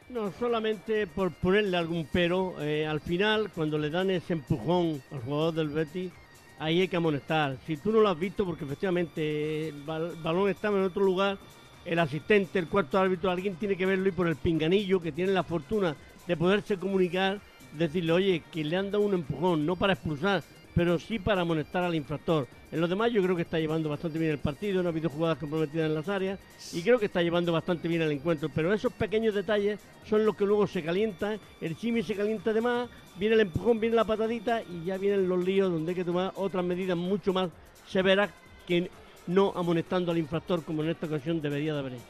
No, 0.10 0.32
solamente 0.40 1.06
por 1.06 1.32
ponerle 1.34 1.76
algún 1.76 2.08
pero, 2.12 2.56
eh, 2.62 2.88
al 2.88 3.02
final, 3.02 3.52
cuando 3.54 3.78
le 3.78 3.90
dan 3.90 4.10
ese 4.10 4.34
empujón 4.34 5.04
al 5.12 5.20
jugador 5.22 5.54
del 5.54 5.68
Betis, 5.68 6.12
ahí 6.60 6.82
hay 6.82 6.88
que 6.88 6.98
amonestar. 6.98 7.58
Si 7.66 7.78
tú 7.78 7.92
no 7.92 8.00
lo 8.02 8.10
has 8.10 8.20
visto, 8.20 8.46
porque 8.46 8.66
efectivamente 8.66 9.70
el 9.70 9.84
bal- 9.86 10.16
balón 10.22 10.50
estaba 10.50 10.78
en 10.78 10.84
otro 10.86 11.04
lugar, 11.04 11.40
el 11.86 12.00
asistente, 12.00 12.60
el 12.60 12.70
cuarto 12.70 13.00
árbitro, 13.00 13.32
alguien 13.32 13.58
tiene 13.58 13.78
que 13.78 13.86
verlo 13.86 14.10
y 14.10 14.12
por 14.12 14.28
el 14.28 14.38
pinganillo, 14.38 15.02
que 15.02 15.12
tiene 15.12 15.32
la 15.32 15.44
fortuna 15.44 15.98
de 16.26 16.38
poderse 16.38 16.78
comunicar, 16.78 17.42
decirle, 17.72 18.12
oye, 18.12 18.44
que 18.52 18.64
le 18.64 18.76
han 18.78 18.92
dado 18.92 19.04
un 19.04 19.14
empujón, 19.14 19.66
no 19.66 19.78
para 19.78 19.94
expulsar, 19.94 20.46
pero 20.80 20.98
sí 20.98 21.20
para 21.20 21.42
amonestar 21.42 21.84
al 21.84 21.94
infractor. 21.94 22.48
En 22.72 22.80
los 22.80 22.90
demás 22.90 23.12
yo 23.12 23.22
creo 23.22 23.36
que 23.36 23.42
está 23.42 23.60
llevando 23.60 23.90
bastante 23.90 24.18
bien 24.18 24.32
el 24.32 24.38
partido, 24.38 24.82
no 24.82 24.88
ha 24.88 24.94
habido 24.94 25.10
jugadas 25.10 25.38
comprometidas 25.38 25.88
en 25.88 25.94
las 25.94 26.08
áreas 26.08 26.40
y 26.72 26.82
creo 26.82 26.98
que 26.98 27.08
está 27.08 27.22
llevando 27.22 27.52
bastante 27.52 27.90
bien 27.90 28.02
el 28.02 28.14
encuentro. 28.14 28.48
Pero 28.48 28.74
esos 28.74 28.94
pequeños 28.94 29.36
detalles 29.36 29.78
son 30.06 30.26
los 30.26 30.38
que 30.38 30.46
luego 30.46 30.68
se 30.68 30.82
calientan, 30.82 31.38
el 31.60 31.76
chimi 31.76 32.02
se 32.02 32.16
calienta 32.16 32.54
de 32.54 32.62
más, 32.62 32.90
viene 33.18 33.36
el 33.36 33.42
empujón, 33.42 33.82
viene 33.82 33.98
la 33.98 34.06
patadita 34.06 34.62
y 34.62 34.86
ya 34.86 34.98
vienen 34.98 35.28
los 35.28 35.44
líos 35.44 35.70
donde 35.70 35.92
hay 35.92 35.98
que 35.98 36.06
tomar 36.06 36.32
otras 36.36 36.64
medidas 36.64 36.96
mucho 36.96 37.34
más 37.34 37.50
severas 37.86 38.30
que 38.66 38.90
no 39.28 39.52
amonestando 39.58 40.14
al 40.14 40.18
infractor 40.18 40.64
como 40.64 40.82
en 40.82 40.92
esta 40.92 41.08
ocasión 41.08 41.42
debería 41.42 41.74
de 41.74 41.80
haber 41.80 41.96
hecho. 41.96 42.06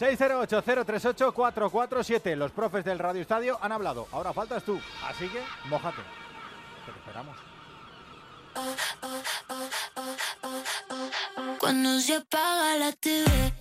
608-038-447. 0.00 2.34
Los 2.34 2.50
profes 2.50 2.84
del 2.84 2.98
Radio 2.98 3.22
Estadio 3.22 3.58
han 3.62 3.70
hablado. 3.70 4.08
Ahora 4.10 4.32
faltas 4.32 4.64
tú. 4.64 4.76
Así 5.04 5.28
que, 5.28 5.38
mójate. 5.68 6.23
Esperamos. 7.14 7.36
Cuando 11.60 12.00
se 12.00 12.16
apaga 12.16 12.76
la 12.76 12.90
TV, 12.90 13.24
eh, 13.24 13.52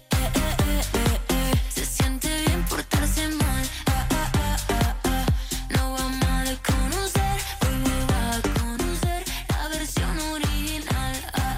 eh, 0.65 1.19
eh, 1.30 1.51
se 1.69 1.85
siente 1.85 2.30
bien 2.48 2.65
portarse 2.65 3.27
mal. 3.30 3.65
Ah, 3.85 4.07
ah, 4.09 4.32
ah, 4.40 4.57
ah, 4.69 4.95
ah. 5.03 5.25
No 5.69 5.93
vamos 5.93 6.30
a 6.30 6.43
desconocer, 6.45 7.38
hoy 7.61 7.75
me 7.75 8.06
vas 8.06 8.38
a 8.38 8.41
conocer 8.59 9.23
la 9.49 9.67
versión 9.67 10.19
original. 10.32 11.15
Ah. 11.33 11.57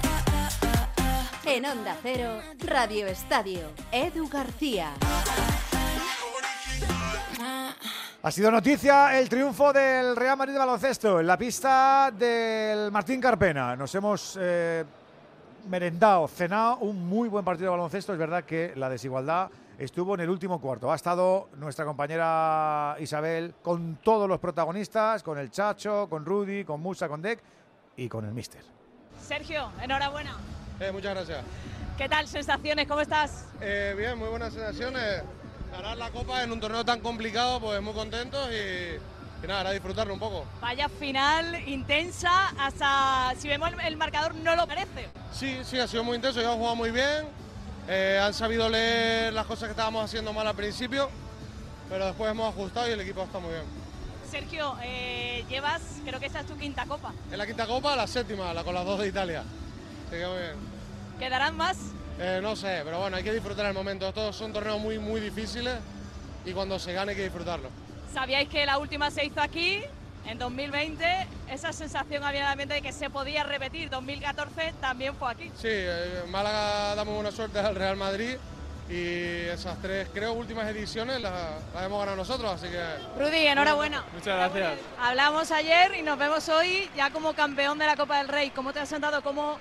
En 1.46 1.64
Onda 1.64 1.96
Cero, 2.02 2.42
Radio 2.58 3.06
Estadio, 3.06 3.72
Edu 3.90 4.28
García. 4.28 4.92
Ha 8.26 8.32
sido 8.32 8.50
noticia 8.50 9.16
el 9.16 9.28
triunfo 9.28 9.72
del 9.72 10.16
Real 10.16 10.36
Madrid 10.36 10.54
de 10.54 10.58
baloncesto 10.58 11.20
en 11.20 11.28
la 11.28 11.38
pista 11.38 12.10
del 12.10 12.90
Martín 12.90 13.20
Carpena. 13.20 13.76
Nos 13.76 13.94
hemos 13.94 14.36
eh, 14.40 14.84
merendado, 15.68 16.26
cenado 16.26 16.78
un 16.78 17.06
muy 17.06 17.28
buen 17.28 17.44
partido 17.44 17.66
de 17.66 17.76
baloncesto. 17.76 18.12
Es 18.14 18.18
verdad 18.18 18.42
que 18.42 18.72
la 18.74 18.88
desigualdad 18.88 19.48
estuvo 19.78 20.16
en 20.16 20.22
el 20.22 20.28
último 20.28 20.60
cuarto. 20.60 20.90
Ha 20.90 20.96
estado 20.96 21.50
nuestra 21.58 21.84
compañera 21.84 22.96
Isabel 22.98 23.54
con 23.62 24.00
todos 24.02 24.28
los 24.28 24.40
protagonistas, 24.40 25.22
con 25.22 25.38
el 25.38 25.52
Chacho, 25.52 26.08
con 26.10 26.24
Rudy, 26.24 26.64
con 26.64 26.80
Musa, 26.80 27.06
con 27.06 27.22
Deck 27.22 27.38
y 27.96 28.08
con 28.08 28.24
el 28.24 28.32
Mister. 28.32 28.62
Sergio, 29.22 29.70
enhorabuena. 29.80 30.36
Eh, 30.80 30.90
muchas 30.90 31.14
gracias. 31.14 31.44
¿Qué 31.96 32.08
tal 32.08 32.26
sensaciones? 32.26 32.88
¿Cómo 32.88 33.02
estás? 33.02 33.46
Eh, 33.60 33.94
bien, 33.96 34.18
muy 34.18 34.26
buenas 34.30 34.52
sensaciones. 34.52 35.22
Ganar 35.72 35.96
la 35.96 36.10
Copa 36.10 36.42
en 36.42 36.52
un 36.52 36.60
torneo 36.60 36.84
tan 36.84 37.00
complicado, 37.00 37.60
pues 37.60 37.80
muy 37.82 37.92
contentos 37.92 38.48
y, 38.50 39.44
y 39.44 39.46
nada, 39.46 39.60
ahora 39.60 39.72
disfrutarlo 39.72 40.14
un 40.14 40.20
poco. 40.20 40.44
Vaya 40.60 40.88
final 40.88 41.68
intensa, 41.68 42.48
hasta 42.58 43.34
si 43.38 43.48
vemos 43.48 43.72
el, 43.72 43.80
el 43.80 43.96
marcador 43.96 44.34
no 44.34 44.56
lo 44.56 44.66
parece. 44.66 45.08
Sí, 45.32 45.58
sí, 45.64 45.78
ha 45.78 45.86
sido 45.86 46.04
muy 46.04 46.16
intenso, 46.16 46.40
ellos 46.40 46.52
han 46.52 46.58
jugado 46.58 46.76
muy 46.76 46.90
bien, 46.90 47.26
eh, 47.88 48.20
han 48.22 48.32
sabido 48.32 48.68
leer 48.68 49.32
las 49.32 49.46
cosas 49.46 49.64
que 49.68 49.72
estábamos 49.72 50.04
haciendo 50.04 50.32
mal 50.32 50.46
al 50.46 50.56
principio, 50.56 51.10
pero 51.88 52.06
después 52.06 52.30
hemos 52.30 52.48
ajustado 52.52 52.88
y 52.88 52.92
el 52.92 53.00
equipo 53.00 53.22
está 53.22 53.38
muy 53.38 53.50
bien. 53.50 53.64
Sergio, 54.30 54.76
eh, 54.82 55.44
llevas, 55.48 55.82
creo 56.04 56.18
que 56.18 56.26
esta 56.26 56.40
es 56.40 56.46
tu 56.46 56.56
quinta 56.56 56.84
copa. 56.86 57.12
En 57.30 57.38
la 57.38 57.46
quinta 57.46 57.64
Copa, 57.66 57.94
la 57.94 58.06
séptima, 58.08 58.52
la 58.52 58.64
con 58.64 58.74
las 58.74 58.84
dos 58.84 58.98
de 58.98 59.06
Italia. 59.06 59.44
Así 60.08 60.16
que 60.16 60.26
muy 60.26 60.38
bien. 60.38 60.54
¿Quedarán 61.20 61.56
más? 61.56 61.76
Eh, 62.18 62.40
no 62.42 62.56
sé, 62.56 62.80
pero 62.84 63.00
bueno, 63.00 63.16
hay 63.16 63.22
que 63.22 63.32
disfrutar 63.32 63.66
el 63.66 63.74
momento. 63.74 64.08
Estos 64.08 64.34
son 64.36 64.52
torneos 64.52 64.80
muy, 64.80 64.98
muy 64.98 65.20
difíciles 65.20 65.74
y 66.44 66.52
cuando 66.52 66.78
se 66.78 66.92
gane 66.92 67.12
hay 67.12 67.16
que 67.16 67.24
disfrutarlo. 67.24 67.68
Sabíais 68.12 68.48
que 68.48 68.64
la 68.64 68.78
última 68.78 69.10
se 69.10 69.24
hizo 69.26 69.40
aquí, 69.40 69.82
en 70.26 70.38
2020. 70.38 71.26
Esa 71.50 71.72
sensación 71.72 72.24
había 72.24 72.40
en 72.40 72.46
la 72.46 72.56
mente 72.56 72.74
de 72.74 72.82
que 72.82 72.92
se 72.92 73.10
podía 73.10 73.44
repetir. 73.44 73.90
2014 73.90 74.74
también 74.80 75.14
fue 75.14 75.30
aquí. 75.30 75.50
Sí, 75.56 75.68
eh, 75.68 76.22
en 76.24 76.30
Málaga 76.30 76.94
damos 76.94 77.14
buena 77.14 77.30
suerte 77.30 77.58
al 77.58 77.74
Real 77.74 77.96
Madrid 77.96 78.36
y 78.88 79.48
esas 79.48 79.80
tres, 79.82 80.08
creo, 80.14 80.32
últimas 80.32 80.68
ediciones 80.68 81.20
las, 81.20 81.32
las 81.74 81.84
hemos 81.84 81.98
ganado 81.98 82.16
nosotros, 82.16 82.52
así 82.52 82.68
que... 82.68 82.80
Rudy, 83.18 83.46
enhorabuena. 83.48 84.04
Muchas 84.12 84.36
gracias. 84.36 84.78
Hablamos 85.00 85.50
ayer 85.50 85.94
y 85.98 86.02
nos 86.02 86.16
vemos 86.18 86.48
hoy 86.48 86.88
ya 86.96 87.10
como 87.10 87.34
campeón 87.34 87.78
de 87.78 87.86
la 87.86 87.96
Copa 87.96 88.18
del 88.18 88.28
Rey. 88.28 88.50
¿Cómo 88.50 88.72
te 88.72 88.78
has 88.80 88.88
sentado? 88.88 89.22
¿Cómo, 89.22 89.58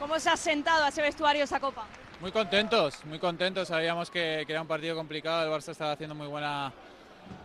cómo 0.00 0.18
se 0.18 0.30
ha 0.30 0.36
sentado 0.36 0.84
a 0.84 0.88
ese 0.88 1.02
vestuario 1.02 1.44
esa 1.44 1.60
copa? 1.60 1.84
Muy 2.20 2.32
contentos, 2.32 3.04
muy 3.04 3.18
contentos. 3.20 3.68
Sabíamos 3.68 4.10
que, 4.10 4.42
que 4.46 4.52
era 4.52 4.62
un 4.62 4.66
partido 4.66 4.96
complicado. 4.96 5.44
El 5.44 5.50
Barça 5.52 5.70
estaba 5.70 5.92
haciendo 5.92 6.14
muy 6.16 6.26
buena, 6.26 6.72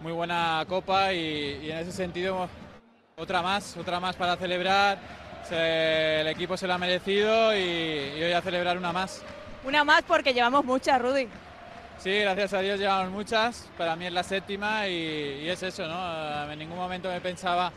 muy 0.01 0.11
buena 0.11 0.65
copa 0.67 1.13
y, 1.13 1.59
y 1.63 1.71
en 1.71 1.77
ese 1.77 1.91
sentido 1.91 2.49
otra 3.17 3.41
más, 3.41 3.77
otra 3.77 3.99
más 3.99 4.15
para 4.15 4.35
celebrar. 4.37 4.97
Se- 5.47 6.21
el 6.21 6.27
equipo 6.27 6.57
se 6.57 6.65
lo 6.65 6.73
ha 6.73 6.77
merecido 6.77 7.55
y, 7.55 7.59
y 8.17 8.23
hoy 8.23 8.31
a 8.33 8.41
celebrar 8.41 8.77
una 8.77 8.91
más. 8.91 9.21
Una 9.63 9.83
más 9.83 10.01
porque 10.03 10.33
llevamos 10.33 10.65
muchas, 10.65 10.99
Rudy. 11.01 11.27
Sí, 11.97 12.11
gracias 12.19 12.53
a 12.53 12.59
Dios 12.59 12.79
llevamos 12.79 13.11
muchas. 13.11 13.69
Para 13.77 13.95
mí 13.95 14.05
es 14.07 14.11
la 14.13 14.23
séptima 14.23 14.87
y, 14.87 15.41
y 15.43 15.49
es 15.49 15.61
eso, 15.63 15.87
¿no? 15.87 16.51
En 16.51 16.59
ningún 16.59 16.77
momento 16.77 17.09
me 17.09 17.21
pensaba 17.21 17.71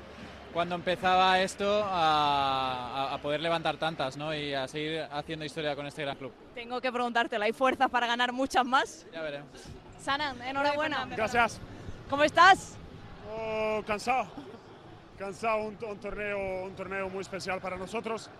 cuando 0.52 0.74
empezaba 0.74 1.40
esto 1.40 1.82
a, 1.84 3.14
a- 3.14 3.18
poder 3.18 3.40
levantar 3.40 3.76
tantas, 3.76 4.16
¿no? 4.16 4.34
Y 4.34 4.54
a 4.54 4.66
seguir 4.68 5.06
haciendo 5.10 5.44
historia 5.44 5.74
con 5.76 5.86
este 5.86 6.02
gran 6.02 6.16
club. 6.16 6.32
Tengo 6.54 6.80
que 6.80 6.90
preguntártelo, 6.92 7.44
¿hay 7.44 7.52
fuerzas 7.52 7.88
para 7.90 8.06
ganar 8.06 8.32
muchas 8.32 8.64
más? 8.64 9.06
Ya 9.12 9.22
veremos. 9.22 9.48
Sanan, 10.00 10.40
enhorabuena. 10.42 11.04
Gracias. 11.06 11.60
¿Cómo 12.08 12.22
estás? 12.24 12.76
Oh, 13.30 13.82
cansado. 13.86 14.26
Cansado, 15.18 15.58
un, 15.64 15.76
un 15.84 15.98
torneo, 15.98 16.64
un 16.64 16.74
torneo 16.76 17.08
muy 17.10 17.20
especial 17.20 17.60
para 17.60 17.76
nosotros. 17.76 18.30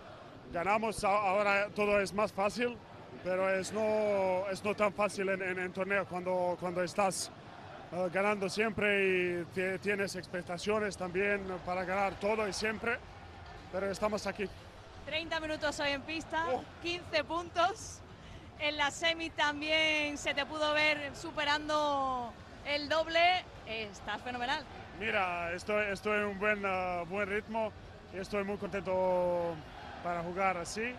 Ganamos, 0.51 1.03
ahora 1.03 1.67
todo 1.75 1.99
es 1.99 2.13
más 2.13 2.31
fácil, 2.33 2.75
pero 3.23 3.49
es 3.53 3.71
no, 3.73 4.49
es 4.49 4.63
no 4.63 4.73
tan 4.73 4.93
fácil 4.93 5.29
en, 5.29 5.41
en, 5.43 5.59
en 5.59 5.71
torneo 5.73 6.05
cuando, 6.07 6.57
cuando 6.59 6.81
estás 6.81 7.29
eh, 7.91 8.09
ganando 8.13 8.49
siempre 8.49 9.05
y 9.05 9.43
ti- 9.53 9.79
tienes 9.81 10.15
expectaciones 10.15 10.97
también 10.97 11.41
para 11.65 11.83
ganar 11.83 12.13
todo 12.19 12.47
y 12.47 12.53
siempre, 12.53 12.97
pero 13.71 13.89
estamos 13.91 14.25
aquí. 14.27 14.47
30 15.05 15.39
minutos 15.39 15.79
hoy 15.79 15.89
en 15.91 16.01
pista, 16.03 16.45
15 16.83 17.23
puntos. 17.23 17.99
En 18.59 18.75
la 18.77 18.91
semi 18.91 19.29
también 19.29 20.17
se 20.17 20.33
te 20.33 20.45
pudo 20.45 20.73
ver 20.73 21.15
superando 21.15 22.31
el 22.65 22.89
doble. 22.89 23.43
Estás 23.65 24.21
fenomenal. 24.21 24.63
Mira, 24.99 25.53
estoy, 25.53 25.85
estoy 25.91 26.19
en 26.19 26.25
un 26.25 26.39
buen, 26.39 26.61
eh, 26.65 27.03
buen 27.07 27.29
ritmo 27.29 27.71
y 28.13 28.17
estoy 28.17 28.43
muy 28.43 28.57
contento 28.57 29.55
para 30.03 30.21
jugar 30.23 30.57
así 30.57 30.93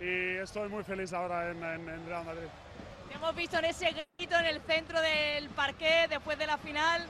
y 0.00 0.36
estoy 0.36 0.68
muy 0.68 0.84
feliz 0.84 1.12
ahora 1.12 1.50
en, 1.50 1.62
en- 1.64 1.88
en 1.88 2.06
Real 2.06 2.24
Madrid. 2.24 2.48
Te 3.10 3.16
hemos 3.16 3.34
visto 3.34 3.58
en 3.58 3.64
ese 3.64 4.06
grito 4.16 4.36
en 4.38 4.46
el 4.46 4.60
centro 4.60 5.00
del 5.00 5.48
parqué 5.48 6.06
después 6.08 6.38
de 6.38 6.46
la 6.46 6.56
final. 6.58 7.04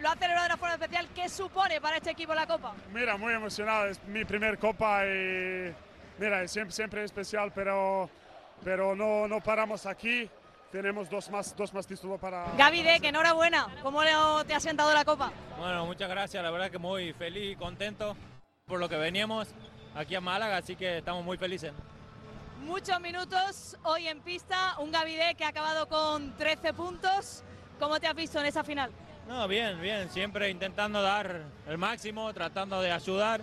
Lo 0.00 0.08
ha 0.08 0.14
celebrado 0.14 0.44
de 0.44 0.46
una 0.46 0.56
forma 0.56 0.74
especial. 0.76 1.06
¿Qué 1.14 1.28
supone 1.28 1.78
para 1.78 1.98
este 1.98 2.10
equipo 2.10 2.34
la 2.34 2.46
Copa? 2.46 2.72
Mira, 2.90 3.18
muy 3.18 3.34
emocionado, 3.34 3.86
es 3.88 4.02
mi 4.04 4.24
primer 4.24 4.58
copa 4.58 5.04
y 5.04 5.74
mira, 6.18 6.42
es 6.42 6.50
siempre, 6.50 6.72
siempre 6.72 7.04
especial, 7.04 7.52
pero, 7.54 8.08
pero 8.64 8.96
no, 8.96 9.28
no 9.28 9.42
paramos 9.42 9.84
aquí. 9.84 10.30
Tenemos 10.70 11.10
dos 11.10 11.30
más, 11.30 11.54
dos 11.54 11.74
más 11.74 11.86
títulos 11.86 12.18
para... 12.18 12.46
Gaby 12.56 12.82
Deck, 12.82 13.04
enhorabuena. 13.04 13.66
¿Cómo 13.82 14.00
te 14.46 14.54
ha 14.54 14.60
sentado 14.60 14.94
la 14.94 15.04
Copa? 15.04 15.30
Bueno, 15.58 15.84
muchas 15.84 16.08
gracias, 16.08 16.42
la 16.42 16.50
verdad 16.50 16.70
que 16.70 16.78
muy 16.78 17.12
feliz 17.12 17.52
y 17.52 17.56
contento 17.56 18.16
por 18.64 18.80
lo 18.80 18.88
que 18.88 18.96
veníamos 18.96 19.54
aquí 19.94 20.14
a 20.14 20.22
Málaga, 20.22 20.56
así 20.56 20.76
que 20.76 20.96
estamos 20.96 21.22
muy 21.22 21.36
felices. 21.36 21.74
Muchos 22.64 23.00
minutos 23.00 23.76
hoy 23.82 24.06
en 24.06 24.20
pista. 24.20 24.76
Un 24.78 24.92
Gaby 24.92 25.16
Deck 25.16 25.36
que 25.36 25.44
ha 25.44 25.48
acabado 25.48 25.88
con 25.88 26.36
13 26.36 26.72
puntos. 26.72 27.42
¿Cómo 27.80 27.98
te 27.98 28.06
has 28.06 28.14
visto 28.14 28.38
en 28.38 28.46
esa 28.46 28.62
final? 28.62 28.90
No, 29.28 29.48
bien, 29.48 29.80
bien, 29.80 30.08
siempre 30.10 30.48
intentando 30.48 31.02
dar 31.02 31.42
el 31.66 31.76
máximo, 31.76 32.32
tratando 32.32 32.80
de 32.80 32.92
ayudar 32.92 33.40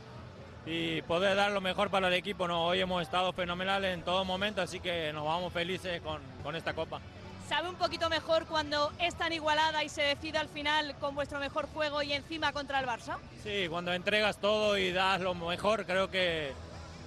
y 0.66 1.02
poder 1.02 1.36
dar 1.36 1.52
lo 1.52 1.60
mejor 1.60 1.90
para 1.90 2.08
el 2.08 2.14
equipo. 2.14 2.48
No, 2.48 2.66
hoy 2.66 2.80
hemos 2.80 3.02
estado 3.02 3.34
fenomenales 3.34 3.94
en 3.94 4.04
todo 4.04 4.24
momento, 4.24 4.62
así 4.62 4.80
que 4.80 5.12
nos 5.12 5.26
vamos 5.26 5.52
felices 5.52 6.02
con, 6.02 6.22
con 6.42 6.56
esta 6.56 6.74
copa. 6.74 7.02
¿Sabe 7.50 7.68
un 7.68 7.76
poquito 7.76 8.10
mejor 8.10 8.46
cuando 8.46 8.92
es 9.00 9.16
tan 9.16 9.34
igualada 9.34 9.84
y 9.84 9.90
se 9.90 10.02
decide 10.02 10.38
al 10.38 10.48
final 10.48 10.96
con 11.00 11.14
vuestro 11.14 11.40
mejor 11.40 11.68
juego 11.74 12.02
y 12.02 12.14
encima 12.14 12.54
contra 12.54 12.80
el 12.80 12.86
Barça? 12.86 13.18
Sí, 13.44 13.68
cuando 13.70 13.92
entregas 13.92 14.40
todo 14.40 14.78
y 14.78 14.92
das 14.92 15.20
lo 15.20 15.34
mejor, 15.34 15.86
creo 15.86 16.10
que 16.10 16.54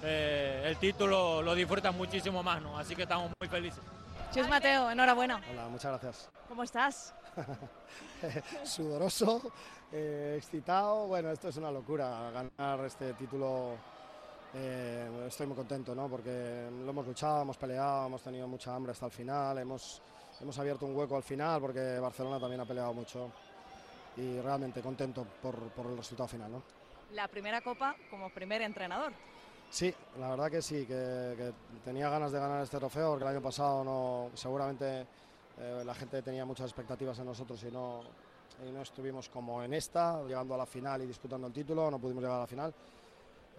eh, 0.03 0.63
el 0.65 0.77
título 0.77 1.41
lo 1.41 1.55
disfrutas 1.55 1.95
muchísimo 1.95 2.43
más, 2.43 2.61
¿no? 2.61 2.77
Así 2.77 2.95
que 2.95 3.03
estamos 3.03 3.31
muy 3.39 3.47
felices. 3.49 3.81
Chus 4.33 4.49
Mateo, 4.49 4.91
enhorabuena. 4.91 5.39
Hola, 5.51 5.67
muchas 5.69 5.91
gracias. 5.91 6.29
¿Cómo 6.47 6.63
estás? 6.63 7.13
Sudoroso, 8.63 9.41
eh, 9.91 10.35
excitado. 10.37 11.07
Bueno, 11.07 11.31
esto 11.31 11.49
es 11.49 11.57
una 11.57 11.71
locura. 11.71 12.31
Ganar 12.31 12.85
este 12.85 13.13
título, 13.13 13.75
eh, 14.53 15.25
estoy 15.27 15.47
muy 15.47 15.55
contento, 15.55 15.95
¿no? 15.95 16.09
Porque 16.09 16.67
lo 16.83 16.89
hemos 16.89 17.07
luchado, 17.07 17.43
hemos 17.43 17.57
peleado, 17.57 18.07
hemos 18.07 18.21
tenido 18.21 18.47
mucha 18.47 18.75
hambre 18.75 18.91
hasta 18.91 19.05
el 19.05 19.11
final. 19.11 19.57
Hemos, 19.59 20.01
hemos 20.41 20.57
abierto 20.59 20.85
un 20.85 20.95
hueco 20.95 21.15
al 21.15 21.23
final 21.23 21.61
porque 21.61 21.99
Barcelona 21.99 22.39
también 22.39 22.61
ha 22.61 22.65
peleado 22.65 22.93
mucho. 22.93 23.31
Y 24.17 24.39
realmente 24.41 24.81
contento 24.81 25.25
por, 25.41 25.55
por 25.69 25.85
el 25.85 25.97
resultado 25.97 26.27
final, 26.27 26.51
¿no? 26.51 26.63
La 27.11 27.27
primera 27.27 27.61
Copa 27.61 27.95
como 28.09 28.29
primer 28.31 28.61
entrenador. 28.63 29.13
Sí, 29.73 29.91
la 30.19 30.29
verdad 30.29 30.51
que 30.51 30.61
sí, 30.61 30.85
que, 30.85 31.51
tenía 31.83 32.07
ganas 32.07 32.31
de 32.31 32.39
ganar 32.39 32.61
este 32.61 32.77
trofeo 32.77 33.09
porque 33.09 33.23
el 33.23 33.31
año 33.31 33.41
pasado 33.41 33.83
no, 33.83 34.29
seguramente 34.35 35.01
eh, 35.57 35.81
la 35.83 35.95
gente 35.95 36.21
tenía 36.21 36.45
muchas 36.45 36.67
expectativas 36.67 37.17
en 37.17 37.25
nosotros 37.25 37.59
y 37.63 37.71
no, 37.71 38.01
y 38.63 38.71
no 38.71 38.83
estuvimos 38.83 39.29
como 39.29 39.63
en 39.63 39.73
esta, 39.73 40.21
llegando 40.27 40.53
a 40.53 40.57
la 40.57 40.67
final 40.67 41.01
y 41.01 41.07
disputando 41.07 41.47
el 41.47 41.53
título, 41.53 41.89
no 41.89 41.97
pudimos 41.97 42.21
llegar 42.21 42.37
a 42.37 42.41
la 42.41 42.47
final. 42.47 42.71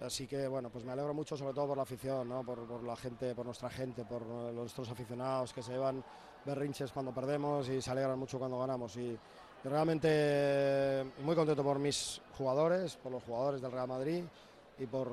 Así 0.02 0.28
que 0.28 0.46
bueno, 0.46 0.70
pues 0.70 0.84
me 0.84 0.92
alegro 0.92 1.14
mucho 1.14 1.36
sobre 1.36 1.52
todo 1.52 1.66
por 1.66 1.78
la 1.78 1.82
afición, 1.82 2.28
¿no? 2.28 2.44
por, 2.44 2.84
la 2.84 2.94
gente, 2.94 3.34
por 3.34 3.46
nuestra 3.46 3.68
gente, 3.68 4.04
por 4.04 4.22
eh, 4.22 4.52
nuestros 4.54 4.88
aficionados 4.88 5.52
que 5.52 5.64
se 5.64 5.72
llevan 5.72 6.04
berrinches 6.46 6.92
cuando 6.92 7.12
perdemos 7.12 7.68
y 7.68 7.82
se 7.82 7.90
alegran 7.90 8.20
mucho 8.20 8.38
cuando 8.38 8.56
ganamos. 8.60 8.96
Y, 8.98 9.18
realmente 9.64 11.06
muy 11.24 11.34
contento 11.34 11.64
por 11.64 11.80
mis 11.80 12.20
jugadores, 12.38 12.96
por 12.98 13.10
los 13.10 13.24
jugadores 13.24 13.62
del 13.62 13.72
Real 13.72 13.88
Madrid 13.88 14.22
y 14.78 14.84
por, 14.84 15.08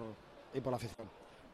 y 0.53 0.61
por 0.61 0.71
la 0.71 0.77
afición. 0.77 1.09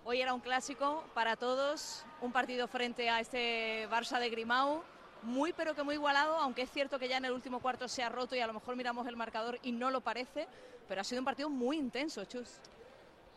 Hoy 0.06 0.22
era 0.22 0.34
un 0.34 0.40
clásico 0.40 1.04
para 1.14 1.36
todos, 1.36 2.06
un 2.22 2.32
partido 2.32 2.68
frente 2.68 3.10
a 3.10 3.20
este 3.20 3.90
Barça 3.90 4.20
de 4.20 4.30
Grimau, 4.30 4.82
muy 5.24 5.52
pero 5.52 5.76
que 5.76 5.84
muy 5.84 5.96
igualado, 5.96 6.38
aunque 6.38 6.62
es 6.62 6.72
cierto 6.72 6.98
que 6.98 7.10
ya 7.10 7.18
en 7.18 7.26
el 7.26 7.34
último 7.34 7.60
cuarto 7.60 7.88
se 7.88 8.04
ha 8.04 8.10
roto 8.10 8.36
y 8.36 8.40
a 8.40 8.48
lo 8.48 8.54
mejor 8.54 8.76
miramos 8.76 9.06
el 9.08 9.18
marcador 9.18 9.60
y 9.64 9.72
no 9.72 9.92
lo 9.92 10.02
parece, 10.02 10.48
pero 10.88 11.02
ha 11.02 11.04
sido 11.04 11.22
un 11.22 11.26
partido 11.26 11.50
muy 11.50 11.78
intenso, 11.78 12.24
Chus. 12.26 12.60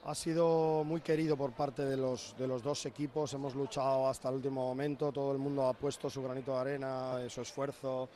Ha 0.05 0.15
sido 0.15 0.83
muy 0.85 1.01
querido 1.01 1.37
por 1.37 1.53
parte 1.53 1.85
de 1.85 1.97
los, 1.97 2.35
de 2.39 2.47
los 2.47 2.63
dos 2.63 2.87
equipos, 2.87 3.35
hemos 3.35 3.55
luchado 3.55 4.09
hasta 4.09 4.29
el 4.29 4.37
último 4.37 4.67
momento, 4.67 5.13
todo 5.13 5.33
el 5.33 5.39
mundo 5.39 5.67
ha 5.67 5.75
puesto 5.75 6.09
su 6.09 6.23
granito 6.23 6.53
de 6.55 6.59
arena, 6.59 7.21
eh, 7.21 7.29
su 7.29 7.43
esfuerzo, 7.43 8.09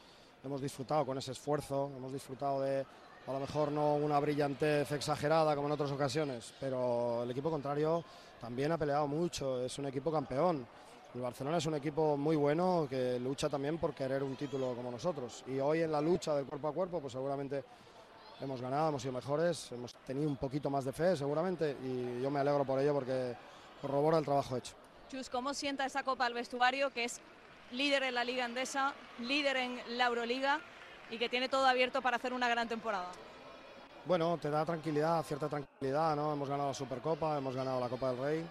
hemos 0.45 0.63
disfrutado 0.63 1.05
con 1.05 1.19
ese 1.19 1.33
esfuerzo, 1.33 1.91
hemos 1.97 2.13
disfrutado 2.13 2.63
de 2.63 2.87
a 3.27 3.33
lo 3.33 3.41
mejor 3.41 3.73
no 3.73 3.95
una 3.95 4.21
brillantez 4.21 4.93
exagerada 4.93 5.55
como 5.55 5.69
en 5.69 5.73
otras 5.73 5.91
ocasiones, 5.91 6.53
pero 6.61 7.23
el 7.23 7.31
equipo 7.31 7.51
contrario 7.51 8.05
también 8.41 8.73
ha 8.73 8.79
peleado 8.79 9.07
mucho, 9.07 9.63
es 9.65 9.79
un 9.79 9.87
equipo 9.87 10.13
campeón. 10.13 10.67
El 11.15 11.21
Barcelona 11.21 11.59
es 11.59 11.67
un 11.67 11.77
equipo 11.77 12.17
muy 12.17 12.37
bueno 12.37 12.87
que 12.91 13.19
lucha 13.21 13.49
también 13.49 13.79
por 13.79 13.95
querer 13.95 14.23
un 14.23 14.37
título 14.37 14.75
como 14.75 14.91
nosotros. 14.91 15.45
Y 15.47 15.61
hoy 15.61 15.83
en 15.83 15.93
la 15.93 16.01
lucha 16.01 16.35
del 16.35 16.45
cuerpo 16.45 16.69
a 16.69 16.73
cuerpo, 16.73 17.01
pues 17.01 17.13
seguramente 17.13 17.65
hemos 18.41 18.61
ganado, 18.61 18.89
hemos 18.89 19.01
sido 19.01 19.15
mejores, 19.15 19.71
hemos 19.73 19.95
tenido 19.95 20.29
un 20.29 20.37
poquito 20.37 20.69
más 20.69 20.85
de 20.85 20.93
fe 20.93 21.17
seguramente 21.17 21.77
y 21.85 22.21
yo 22.21 22.31
me 22.31 22.41
alegro 22.41 22.65
por 22.65 22.81
ello 22.81 22.93
porque 22.93 23.35
corrobora 23.81 24.19
el 24.19 24.25
trabajo 24.25 24.57
hecho. 24.57 24.75
Chus, 25.09 25.31
¿cómo 25.31 25.55
sienta 25.55 25.87
esa 25.87 26.03
copa 26.03 26.27
al 26.27 26.35
vestuario 26.35 26.91
que 26.91 27.05
es 27.05 27.21
líder 27.71 28.03
en 28.03 28.15
la 28.15 28.25
Liga 28.25 28.45
Endesa, 28.45 28.93
líder 29.21 29.57
en 29.57 29.81
la 29.97 30.07
Euroliga 30.07 30.61
y 31.15 31.19
que 31.19 31.29
tiene 31.29 31.49
todo 31.49 31.67
abierto 31.67 32.03
para 32.03 32.17
hacer 32.17 32.33
una 32.33 32.49
gran 32.49 32.69
temporada? 32.69 33.07
Bueno, 34.05 34.37
te 34.41 34.51
da 34.51 34.65
tranquilidad, 34.65 35.23
cierta 35.23 35.49
tranquilidad, 35.49 36.15
¿no? 36.17 36.33
Hemos 36.33 36.49
ganado 36.49 36.69
la 36.69 36.75
Supercopa, 36.75 37.39
hemos 37.39 37.55
ganado 37.55 37.81
la 37.81 37.89
Copa 37.89 38.11
del 38.11 38.19
Rey 38.19 38.47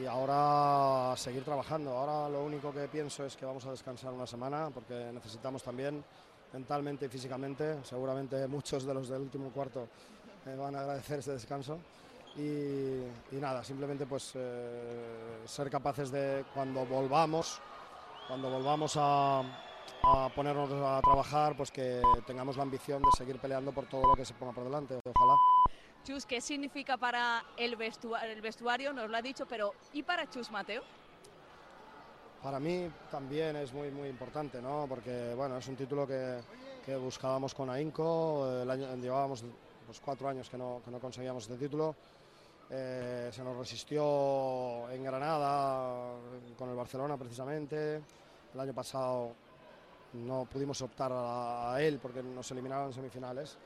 y 0.00 0.06
ahora 0.06 1.14
seguir 1.16 1.44
trabajando. 1.44 1.90
Ahora 1.90 2.28
lo 2.28 2.44
único 2.44 2.72
que 2.72 2.88
pienso 2.88 3.24
es 3.26 3.36
que 3.36 3.44
vamos 3.44 3.66
a 3.66 3.72
descansar 3.72 4.12
una 4.12 4.26
semana 4.26 4.70
porque 4.72 5.10
necesitamos 5.12 5.62
también 5.62 6.02
mentalmente 6.52 7.06
y 7.06 7.08
físicamente. 7.08 7.84
Seguramente 7.84 8.46
muchos 8.46 8.86
de 8.86 8.94
los 8.94 9.08
del 9.08 9.22
último 9.22 9.50
cuarto 9.50 9.88
eh, 10.46 10.54
van 10.56 10.74
a 10.76 10.80
agradecer 10.80 11.18
ese 11.18 11.32
descanso. 11.32 11.78
Y, 12.36 13.34
y 13.34 13.40
nada, 13.40 13.64
simplemente 13.64 14.06
pues 14.06 14.32
eh, 14.36 15.42
ser 15.44 15.68
capaces 15.68 16.10
de 16.10 16.44
cuando 16.54 16.86
volvamos, 16.86 17.60
cuando 18.28 18.48
volvamos 18.48 18.94
a, 18.96 19.42
a 20.02 20.28
ponernos 20.34 20.70
a 20.72 21.00
trabajar, 21.02 21.56
pues 21.56 21.70
que 21.70 22.00
tengamos 22.26 22.56
la 22.56 22.62
ambición 22.62 23.02
de 23.02 23.08
seguir 23.16 23.38
peleando 23.38 23.72
por 23.72 23.86
todo 23.86 24.06
lo 24.06 24.14
que 24.14 24.24
se 24.24 24.34
ponga 24.34 24.52
por 24.52 24.64
delante. 24.64 24.98
Ojalá. 25.14 25.34
Chus, 26.04 26.24
¿qué 26.24 26.40
significa 26.40 26.96
para 26.96 27.44
el, 27.56 27.76
vestua- 27.76 28.22
el 28.24 28.40
vestuario? 28.40 28.92
Nos 28.92 29.10
lo 29.10 29.16
ha 29.16 29.22
dicho, 29.22 29.46
pero 29.46 29.74
¿y 29.92 30.02
para 30.02 30.28
Chus 30.30 30.50
Mateo? 30.50 30.82
Para 32.42 32.60
mí 32.60 32.88
también 33.10 33.56
es 33.56 33.72
muy 33.72 33.90
muy 33.90 34.08
importante, 34.08 34.62
¿no? 34.62 34.86
Porque 34.88 35.34
bueno, 35.34 35.56
es 35.58 35.66
un 35.66 35.74
título 35.76 36.06
que, 36.06 36.38
que 36.86 36.94
buscábamos 36.96 37.52
con 37.52 37.68
AINCO, 37.68 38.62
el 38.62 38.70
año- 38.70 38.94
llevábamos 38.96 39.44
pues, 39.84 40.00
cuatro 40.00 40.28
años 40.28 40.48
que 40.48 40.56
no, 40.56 40.80
que 40.84 40.90
no 40.90 41.00
conseguíamos 41.00 41.42
este 41.44 41.56
título. 41.56 41.96
Eh, 42.70 43.30
se 43.32 43.42
nos 43.42 43.56
resistió 43.56 44.88
en 44.90 45.02
Granada 45.02 46.12
con 46.56 46.68
el 46.70 46.76
Barcelona 46.76 47.16
precisamente. 47.16 48.02
El 48.54 48.60
año 48.60 48.72
pasado 48.72 49.32
no 50.14 50.46
pudimos 50.50 50.80
optar 50.82 51.10
a, 51.12 51.74
a 51.74 51.82
él 51.82 51.98
porque 52.00 52.22
nos 52.22 52.50
eliminaron 52.50 52.86
en 52.88 52.92
semifinales. 52.94 53.56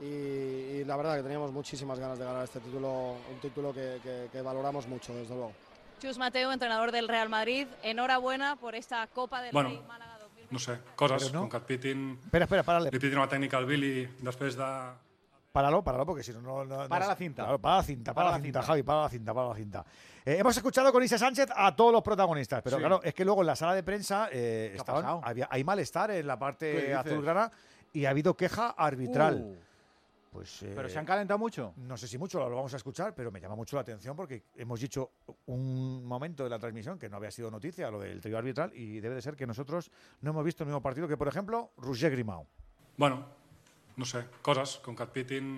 Y, 0.00 0.04
y 0.04 0.84
la 0.84 0.96
verdad 0.96 1.16
que 1.16 1.22
teníamos 1.22 1.52
muchísimas 1.52 1.98
ganas 1.98 2.18
de 2.18 2.24
ganar 2.24 2.44
este 2.44 2.60
título, 2.60 3.12
un 3.32 3.38
título 3.40 3.72
que- 3.72 4.00
que- 4.02 4.28
que 4.32 4.42
valoramos 4.42 4.86
mucho, 4.88 5.14
desde 5.14 5.34
luego. 5.34 5.52
Chus 6.00 6.18
Mateo, 6.18 6.50
entrenador 6.50 6.90
del 6.90 7.06
Real 7.06 7.28
Madrid, 7.28 7.68
enhorabuena 7.84 8.56
por 8.56 8.74
esta 8.74 9.06
Copa 9.06 9.40
del 9.42 9.52
Bueno, 9.52 9.68
Rey. 9.68 9.82
no 10.50 10.58
sé, 10.58 10.78
coses, 10.96 11.32
no. 11.32 11.42
com 11.42 11.48
que 11.50 11.56
et 11.58 11.64
pitin... 11.64 12.18
Espera, 12.24 12.44
espera, 12.44 12.62
párale. 12.62 12.90
Li 12.90 12.98
pitin 12.98 13.16
una 13.18 13.28
tècnica 13.28 13.56
al 13.56 13.64
Billy 13.64 14.04
després 14.20 14.56
de... 14.58 14.66
Páralo, 15.52 15.84
páralo, 15.84 16.06
porque 16.06 16.22
si 16.22 16.32
no, 16.32 16.40
no. 16.40 16.64
no- 16.64 16.88
Para 16.88 17.06
la 17.06 17.14
cinta. 17.14 17.42
Claro, 17.42 17.58
para 17.60 17.76
la 17.76 17.82
cinta, 17.82 18.14
para, 18.14 18.14
Para 18.14 18.30
la 18.30 18.38
la 18.38 18.42
cinta, 18.44 18.60
cinta. 18.60 18.66
Javi, 18.66 18.82
para 18.82 19.02
la 19.02 19.08
cinta, 19.10 19.34
para 19.34 19.48
la 19.48 19.54
cinta. 19.54 19.84
Eh, 20.24 20.36
hemos 20.38 20.56
escuchado 20.56 20.90
con 20.90 21.02
Isa 21.02 21.18
Sánchez 21.18 21.48
a 21.54 21.76
todos 21.76 21.92
los 21.92 22.02
protagonistas, 22.02 22.62
pero 22.62 22.76
Sí. 22.76 22.80
claro, 22.80 23.00
es 23.02 23.12
que 23.12 23.24
luego 23.24 23.42
en 23.42 23.48
la 23.48 23.56
sala 23.56 23.74
de 23.74 23.82
prensa 23.82 24.28
eh, 24.32 24.76
había, 25.22 25.48
hay 25.50 25.62
malestar 25.62 26.10
en 26.12 26.26
la 26.26 26.34
¿Qué 26.36 26.40
parte 26.40 26.94
azulgrana 26.94 27.50
y 27.92 28.06
ha 28.06 28.10
habido 28.10 28.34
queja 28.34 28.70
arbitral. 28.70 29.42
Uh. 29.44 29.56
Pues, 30.32 30.60
¿Pero 30.74 30.88
se 30.88 30.98
han 30.98 31.04
calentado 31.04 31.36
mucho? 31.38 31.74
No 31.76 31.94
sé 31.98 32.08
si 32.08 32.16
mucho, 32.16 32.48
lo 32.48 32.56
vamos 32.56 32.72
a 32.72 32.78
escuchar, 32.78 33.14
pero 33.14 33.30
me 33.30 33.38
llama 33.38 33.54
mucho 33.54 33.76
la 33.76 33.82
atención 33.82 34.16
porque 34.16 34.44
hemos 34.56 34.80
dicho 34.80 35.10
un 35.44 36.02
momento 36.06 36.42
de 36.44 36.48
la 36.48 36.58
transmisión 36.58 36.98
que 36.98 37.10
no 37.10 37.18
había 37.18 37.30
sido 37.30 37.50
noticia, 37.50 37.90
lo 37.90 38.00
del 38.00 38.18
trío 38.22 38.38
arbitral, 38.38 38.72
y 38.74 39.00
debe 39.00 39.16
de 39.16 39.20
ser 39.20 39.36
que 39.36 39.46
nosotros 39.46 39.90
no 40.22 40.30
hemos 40.30 40.42
visto 40.42 40.62
el 40.62 40.68
mismo 40.68 40.80
partido 40.80 41.06
que, 41.06 41.18
por 41.18 41.28
ejemplo, 41.28 41.72
Roger 41.76 42.10
Grimau. 42.12 42.46
Bueno, 42.96 43.26
no 43.96 44.08
sé, 44.08 44.24
coses, 44.42 44.78
com 44.84 44.96
que 44.96 45.06
et 45.06 45.12
pitin, 45.14 45.56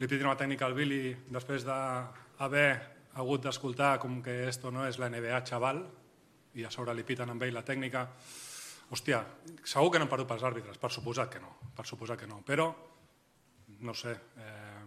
li 0.00 0.08
pitin 0.08 0.26
una 0.26 0.38
tècnica 0.38 0.66
al 0.66 0.74
Billy 0.76 1.14
després 1.32 1.66
d'haver 1.66 2.68
hagut 3.14 3.44
d'escoltar 3.44 3.98
com 4.02 4.20
que 4.22 4.48
esto 4.48 4.72
no 4.74 4.86
és 4.88 4.98
la 4.98 5.10
NBA, 5.10 5.44
xaval, 5.46 5.84
i 6.54 6.64
a 6.66 6.70
sobre 6.70 6.94
li 6.94 7.06
piten 7.06 7.30
amb 7.30 7.42
ell 7.42 7.54
la 7.54 7.64
tècnica. 7.66 8.06
Hòstia, 8.94 9.22
segur 9.64 9.90
que 9.90 10.00
no 10.00 10.06
han 10.06 10.12
perdut 10.12 10.30
pels 10.30 10.46
àrbitres, 10.46 10.78
per 10.78 10.90
suposat 10.92 11.30
que 11.32 11.42
no, 11.42 11.54
per 11.74 11.86
suposat 11.88 12.20
que 12.20 12.30
no, 12.30 12.40
però, 12.46 12.68
no 13.80 13.94
sé, 13.94 14.14
eh, 14.38 14.84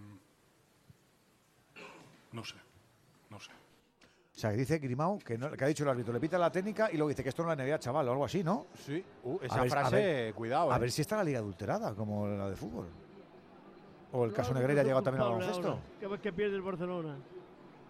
no 2.33 2.43
sé, 2.45 2.61
no 3.31 3.39
sé. 3.43 3.66
O 4.37 4.39
sea, 4.39 4.51
que 4.51 4.57
dice 4.57 4.77
Grimau 4.77 5.17
que, 5.17 5.35
no, 5.35 5.49
que 5.49 5.65
ha 5.65 5.67
dicho 5.67 5.81
el 5.83 5.89
árbitro, 5.89 6.13
le 6.13 6.19
pita 6.19 6.37
la 6.37 6.51
técnica 6.51 6.91
y 6.91 6.95
luego 6.95 7.09
dice 7.09 7.23
que 7.23 7.29
esto 7.29 7.41
no 7.43 7.51
es 7.51 7.57
la 7.57 7.63
NBA, 7.65 7.79
chaval, 7.79 8.07
o 8.07 8.11
algo 8.11 8.23
así, 8.23 8.43
¿no? 8.43 8.67
Sí, 8.75 9.03
uh, 9.23 9.39
A 9.41 9.45
esa 9.47 9.55
ver- 9.61 9.65
a 9.65 9.69
frase, 9.71 9.95
ver- 9.95 10.33
cuidado. 10.35 10.71
A 10.71 10.77
eh. 10.77 10.79
ver 10.79 10.91
si 10.91 11.01
está 11.01 11.17
la 11.17 11.23
liga 11.23 11.39
adulterada, 11.39 11.95
como 11.95 12.27
la 12.27 12.47
de 12.47 12.55
fútbol. 12.55 12.85
O 14.11 14.25
el 14.25 14.33
caso 14.33 14.53
que 14.53 14.59
Negreira 14.59 14.81
ha 14.81 14.85
llegado 14.85 15.01
también 15.01 15.23
al 15.23 15.31
baloncesto. 15.33 15.79
vez 16.07 16.21
que 16.21 16.31
pierde 16.31 16.55
el 16.55 16.61
Barcelona. 16.61 17.17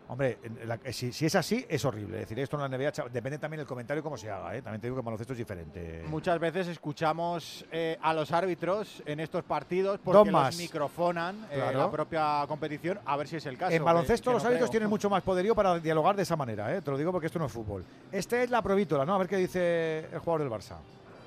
Hombre, 0.09 0.37
la- 0.65 0.79
si, 0.93 1.11
si 1.11 1.25
es 1.25 1.35
así, 1.35 1.65
es 1.67 1.83
horrible. 1.83 2.15
Es 2.17 2.21
decir, 2.29 2.39
esto 2.39 2.55
en 2.55 2.61
la 2.71 2.77
NBA, 2.77 2.91
chaval, 2.93 3.11
depende 3.11 3.37
también 3.39 3.59
del 3.59 3.67
comentario 3.67 4.01
cómo 4.01 4.15
se 4.15 4.31
haga, 4.31 4.55
¿eh? 4.55 4.61
También 4.61 4.79
te 4.79 4.87
digo 4.87 4.95
que 4.95 5.01
el 5.01 5.05
baloncesto 5.05 5.33
es 5.33 5.39
diferente. 5.39 6.03
Muchas 6.07 6.39
veces 6.39 6.67
escuchamos 6.67 7.65
eh, 7.71 7.97
a 8.01 8.13
los 8.13 8.31
árbitros 8.31 9.03
en 9.05 9.19
estos 9.19 9.43
partidos 9.43 9.99
Dos 10.03 10.15
porque 10.15 10.31
más. 10.31 10.53
los 10.55 10.61
microfonan 10.61 11.45
eh, 11.51 11.55
Claro. 11.55 11.79
la 11.79 11.91
propia 11.91 12.45
competición, 12.47 12.99
a 13.05 13.17
ver 13.17 13.27
si 13.27 13.35
es 13.35 13.45
el 13.47 13.57
caso. 13.57 13.73
En 13.75 13.83
baloncesto 13.83 14.29
que 14.29 14.35
los 14.35 14.43
no 14.43 14.47
árbitros 14.47 14.69
creo. 14.69 14.71
tienen 14.71 14.89
mucho 14.89 15.09
más 15.09 15.23
poderío 15.23 15.53
para 15.53 15.77
dialogar 15.79 16.15
de 16.15 16.23
esa 16.23 16.37
manera, 16.37 16.73
¿eh? 16.73 16.81
Te 16.81 16.89
lo 16.89 16.97
digo 16.97 17.11
porque 17.11 17.27
esto 17.27 17.39
no 17.39 17.47
es 17.47 17.51
fútbol. 17.51 17.83
Este 18.11 18.43
es 18.43 18.49
la 18.49 18.61
provítola, 18.61 19.05
¿no? 19.05 19.13
A 19.13 19.17
ver 19.17 19.27
qué 19.27 19.35
dice 19.37 20.05
el 20.11 20.19
jugador 20.19 20.49
del 20.49 20.49
Barça. 20.57 20.77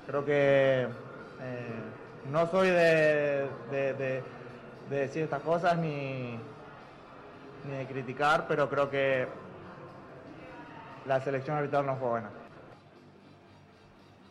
Creo 0.07 0.25
que 0.25 0.81
eh, 0.83 0.87
no 2.31 2.49
soy 2.49 2.69
de, 2.69 3.47
de- 3.69 3.93
de- 3.93 4.23
de 4.89 4.95
decir 4.97 5.21
estas 5.23 5.41
cosas 5.43 5.77
ni, 5.77 6.37
ni 7.65 7.77
de 7.77 7.87
criticar, 7.87 8.45
pero 8.47 8.69
creo 8.69 8.89
que 8.89 9.27
la 11.05 11.19
selección 11.21 11.57
arbitral 11.57 11.85
no 11.85 11.95
fue 11.95 12.09
buena. 12.09 12.29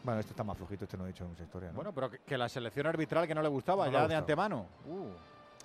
Bueno, 0.03 0.21
este 0.21 0.33
está 0.33 0.43
más 0.43 0.57
flojito, 0.57 0.85
este 0.85 0.97
no 0.97 1.05
he 1.05 1.09
dicho 1.09 1.27
mucha 1.27 1.43
historia, 1.43 1.69
¿no? 1.69 1.75
Bueno, 1.75 1.93
pero 1.93 2.11
que, 2.11 2.19
que 2.21 2.39
la 2.39 2.49
selección 2.49 2.87
arbitral 2.87 3.27
que 3.27 3.35
no 3.35 3.43
le 3.43 3.49
gustaba 3.49 3.87
No 3.87 3.93
ya 3.93 4.09
de 4.09 4.15
antemano. 4.15 4.67
Uh. 4.87 5.09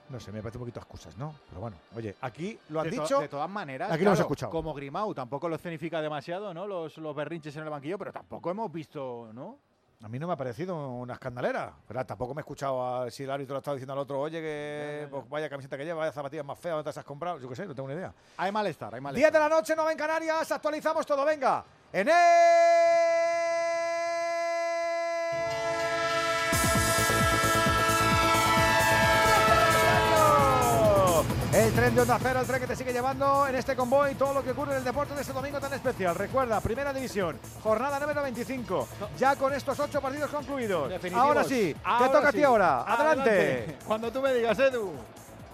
No 0.09 0.19
sé, 0.19 0.31
me 0.31 0.39
parece 0.39 0.57
un 0.57 0.63
poquito 0.63 0.79
excusas, 0.79 1.17
¿no? 1.17 1.33
Pero 1.49 1.61
bueno, 1.61 1.77
oye, 1.95 2.15
aquí 2.21 2.59
lo 2.69 2.79
han 2.81 2.89
de 2.89 2.99
dicho. 2.99 3.21
de 3.21 3.27
todas 3.27 3.49
maneras, 3.49 3.91
Aquí 3.91 4.03
lo 4.03 4.11
hemos 4.11 4.19
escuchado. 4.19 4.51
Como 4.51 4.73
Grimau 4.73 5.13
tampoco 5.15 5.49
lo 5.49 5.55
escenifica 5.55 5.99
demasiado, 5.99 6.53
¿no? 6.53 6.67
Los, 6.67 6.97
los 6.97 7.15
berrinches 7.15 7.55
en 7.55 7.63
el 7.63 7.69
banquillo, 7.69 7.97
pero 7.97 8.11
tampoco 8.11 8.51
hemos 8.51 8.71
visto, 8.71 9.31
¿no? 9.33 9.57
A 10.03 10.07
mí 10.09 10.19
no 10.19 10.27
me 10.27 10.33
ha 10.33 10.35
parecido 10.35 10.75
una 10.75 11.13
escandalera. 11.13 11.73
Pero 11.87 12.05
tampoco 12.05 12.33
me 12.35 12.41
he 12.41 12.43
escuchado 12.43 12.85
a- 13.03 13.09
si 13.09 13.23
el 13.23 13.31
árbitro 13.31 13.53
le 13.55 13.57
ha 13.57 13.59
estado 13.59 13.75
diciendo 13.75 13.93
al 13.93 13.99
otro, 13.99 14.19
oye, 14.19 14.39
que 14.41 15.07
pues, 15.09 15.27
vaya 15.29 15.49
camiseta 15.49 15.77
que 15.77 15.85
lleva, 15.85 15.99
vaya 15.99 16.11
zapatillas 16.11 16.45
más 16.45 16.59
feas, 16.59 16.75
¿dónde 16.75 16.91
te 16.93 16.99
has 16.99 17.05
comprado? 17.05 17.39
Yo 17.39 17.49
qué 17.49 17.55
sé, 17.55 17.65
no 17.65 17.73
tengo 17.73 17.89
ni 17.89 17.95
idea. 17.95 18.13
Hay 18.37 18.51
malestar, 18.51 18.93
hay 18.93 18.99
10 18.99 19.03
malestar. 19.03 19.33
de 19.33 19.39
la 19.39 19.49
noche, 19.49 19.73
9 19.75 19.91
en 19.93 19.97
Canarias, 19.97 20.51
actualizamos 20.51 21.05
todo, 21.05 21.25
venga. 21.25 21.63
En 21.93 22.07
el... 22.09 22.94
tren 31.75 31.93
de 31.93 32.01
Onda 32.01 32.17
Cero, 32.21 32.39
el 32.39 32.47
tren 32.47 32.61
que 32.61 32.67
te 32.67 32.75
sigue 32.75 32.93
llevando 32.93 33.47
en 33.47 33.55
este 33.55 33.75
convoy 33.75 34.15
todo 34.15 34.33
lo 34.33 34.41
que 34.41 34.51
ocurre 34.51 34.71
en 34.71 34.77
el 34.77 34.83
deporte 34.85 35.13
de 35.13 35.21
este 35.21 35.33
domingo 35.33 35.59
tan 35.59 35.73
especial. 35.73 36.15
Recuerda, 36.15 36.61
primera 36.61 36.93
división, 36.93 37.37
jornada 37.61 37.99
número 37.99 38.23
25. 38.23 38.87
Ya 39.17 39.35
con 39.35 39.53
estos 39.53 39.77
ocho 39.81 40.01
partidos 40.01 40.31
concluidos. 40.31 40.89
Definitivos. 40.89 41.25
Ahora 41.25 41.43
sí, 41.43 41.73
te 41.73 41.79
Ahora 41.83 42.11
toca 42.11 42.29
a 42.29 42.31
ti 42.31 42.43
ahora. 42.43 42.81
Adelante. 42.83 43.77
Cuando 43.85 44.09
tú 44.09 44.21
me 44.21 44.33
digas, 44.33 44.57
Edu. 44.57 44.93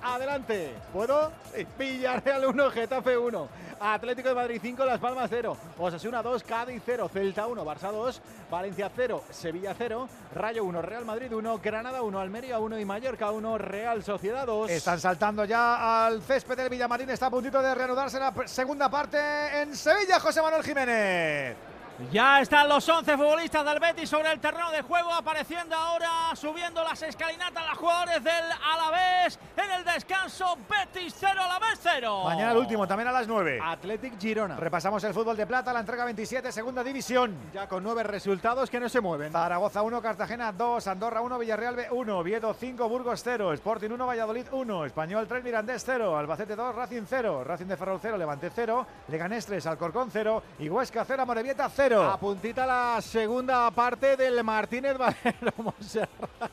Adelante. 0.01 0.73
¿Puedo? 0.93 1.31
Sí. 1.55 1.67
Villarreal 1.77 2.45
1, 2.45 2.71
Getafe 2.71 3.17
1. 3.17 3.47
Atlético 3.79 4.29
de 4.29 4.35
Madrid 4.35 4.59
5, 4.61 4.85
Las 4.85 4.99
Palmas 4.99 5.27
0. 5.29 5.57
Osasuna 5.77 6.21
2, 6.21 6.43
Cádiz 6.43 6.81
0. 6.85 7.09
Celta 7.11 7.47
1, 7.47 7.65
Barça 7.65 7.91
2. 7.91 8.21
Valencia 8.49 8.91
0, 8.95 9.23
Sevilla 9.29 9.73
0. 9.77 10.07
Rayo 10.35 10.63
1, 10.63 10.81
Real 10.81 11.05
Madrid 11.05 11.33
1. 11.33 11.59
Granada 11.59 12.01
1, 12.01 12.19
Almería 12.19 12.59
1 12.59 12.79
y 12.79 12.85
Mallorca 12.85 13.31
1. 13.31 13.57
Real 13.57 14.03
Sociedad 14.03 14.45
2. 14.45 14.69
Están 14.69 14.99
saltando 14.99 15.45
ya 15.45 16.05
al 16.05 16.21
césped 16.21 16.57
del 16.57 16.69
Villamarín. 16.69 17.09
Está 17.09 17.27
a 17.27 17.31
puntito 17.31 17.61
de 17.61 17.73
reanudarse 17.73 18.19
la 18.19 18.33
segunda 18.45 18.89
parte 18.89 19.17
en 19.61 19.75
Sevilla, 19.75 20.19
José 20.19 20.41
Manuel 20.41 20.63
Jiménez. 20.63 21.70
Ya 22.09 22.41
están 22.41 22.67
los 22.67 22.87
11 22.87 23.15
futbolistas 23.15 23.63
del 23.63 23.79
Betis 23.79 24.09
sobre 24.09 24.31
el 24.31 24.39
terreno 24.39 24.71
de 24.71 24.81
juego, 24.81 25.13
apareciendo 25.13 25.75
ahora, 25.75 26.35
subiendo 26.35 26.83
las 26.83 27.01
escalinatas, 27.03 27.63
los 27.69 27.77
jugadores 27.77 28.23
del 28.23 28.43
Alavés 28.73 29.39
en 29.55 29.71
el 29.71 29.85
descanso. 29.85 30.57
Betis 30.69 31.13
0, 31.19 31.41
Alavés 31.41 31.79
0. 31.81 32.23
Mañana 32.25 32.51
el 32.51 32.57
último, 32.57 32.87
también 32.87 33.07
a 33.09 33.11
las 33.11 33.27
9. 33.27 33.59
Athletic 33.63 34.19
Girona. 34.19 34.55
Repasamos 34.57 35.03
el 35.03 35.13
fútbol 35.13 35.37
de 35.37 35.45
plata, 35.45 35.71
la 35.71 35.81
entrega 35.81 36.05
27, 36.05 36.51
segunda 36.51 36.83
división. 36.83 37.35
Ya 37.53 37.67
con 37.67 37.83
nueve 37.83 38.03
resultados 38.03 38.69
que 38.69 38.79
no 38.79 38.89
se 38.89 38.99
mueven. 38.99 39.31
Zaragoza 39.31 39.81
1, 39.81 40.01
Cartagena 40.01 40.51
2, 40.51 40.87
Andorra 40.87 41.21
1, 41.21 41.37
Villarreal 41.39 41.87
1, 41.91 42.17
Oviedo 42.17 42.53
5, 42.53 42.89
Burgos 42.89 43.21
0, 43.23 43.53
Sporting 43.53 43.91
1, 43.91 44.05
Valladolid 44.05 44.45
1, 44.51 44.85
Español 44.85 45.27
3, 45.27 45.43
Mirandés 45.43 45.83
0, 45.85 46.17
Albacete 46.17 46.55
2, 46.55 46.75
Racing 46.75 47.03
0, 47.07 47.43
Racing 47.43 47.67
de 47.67 47.77
Ferrol 47.77 47.99
0, 48.01 48.17
Levante 48.17 48.49
0, 48.49 48.87
Leganés 49.07 49.45
3, 49.45 49.65
Alcorcón 49.67 50.09
0 50.11 50.43
y 50.59 50.69
Huesca 50.69 51.05
0, 51.05 51.25
Morevieta 51.25 51.69
0. 51.69 51.90
A 51.99 52.17
puntita 52.17 52.65
la 52.65 53.01
segunda 53.01 53.69
parte 53.71 54.15
del 54.15 54.41
Martínez 54.43 54.97
Valero. 54.97 55.75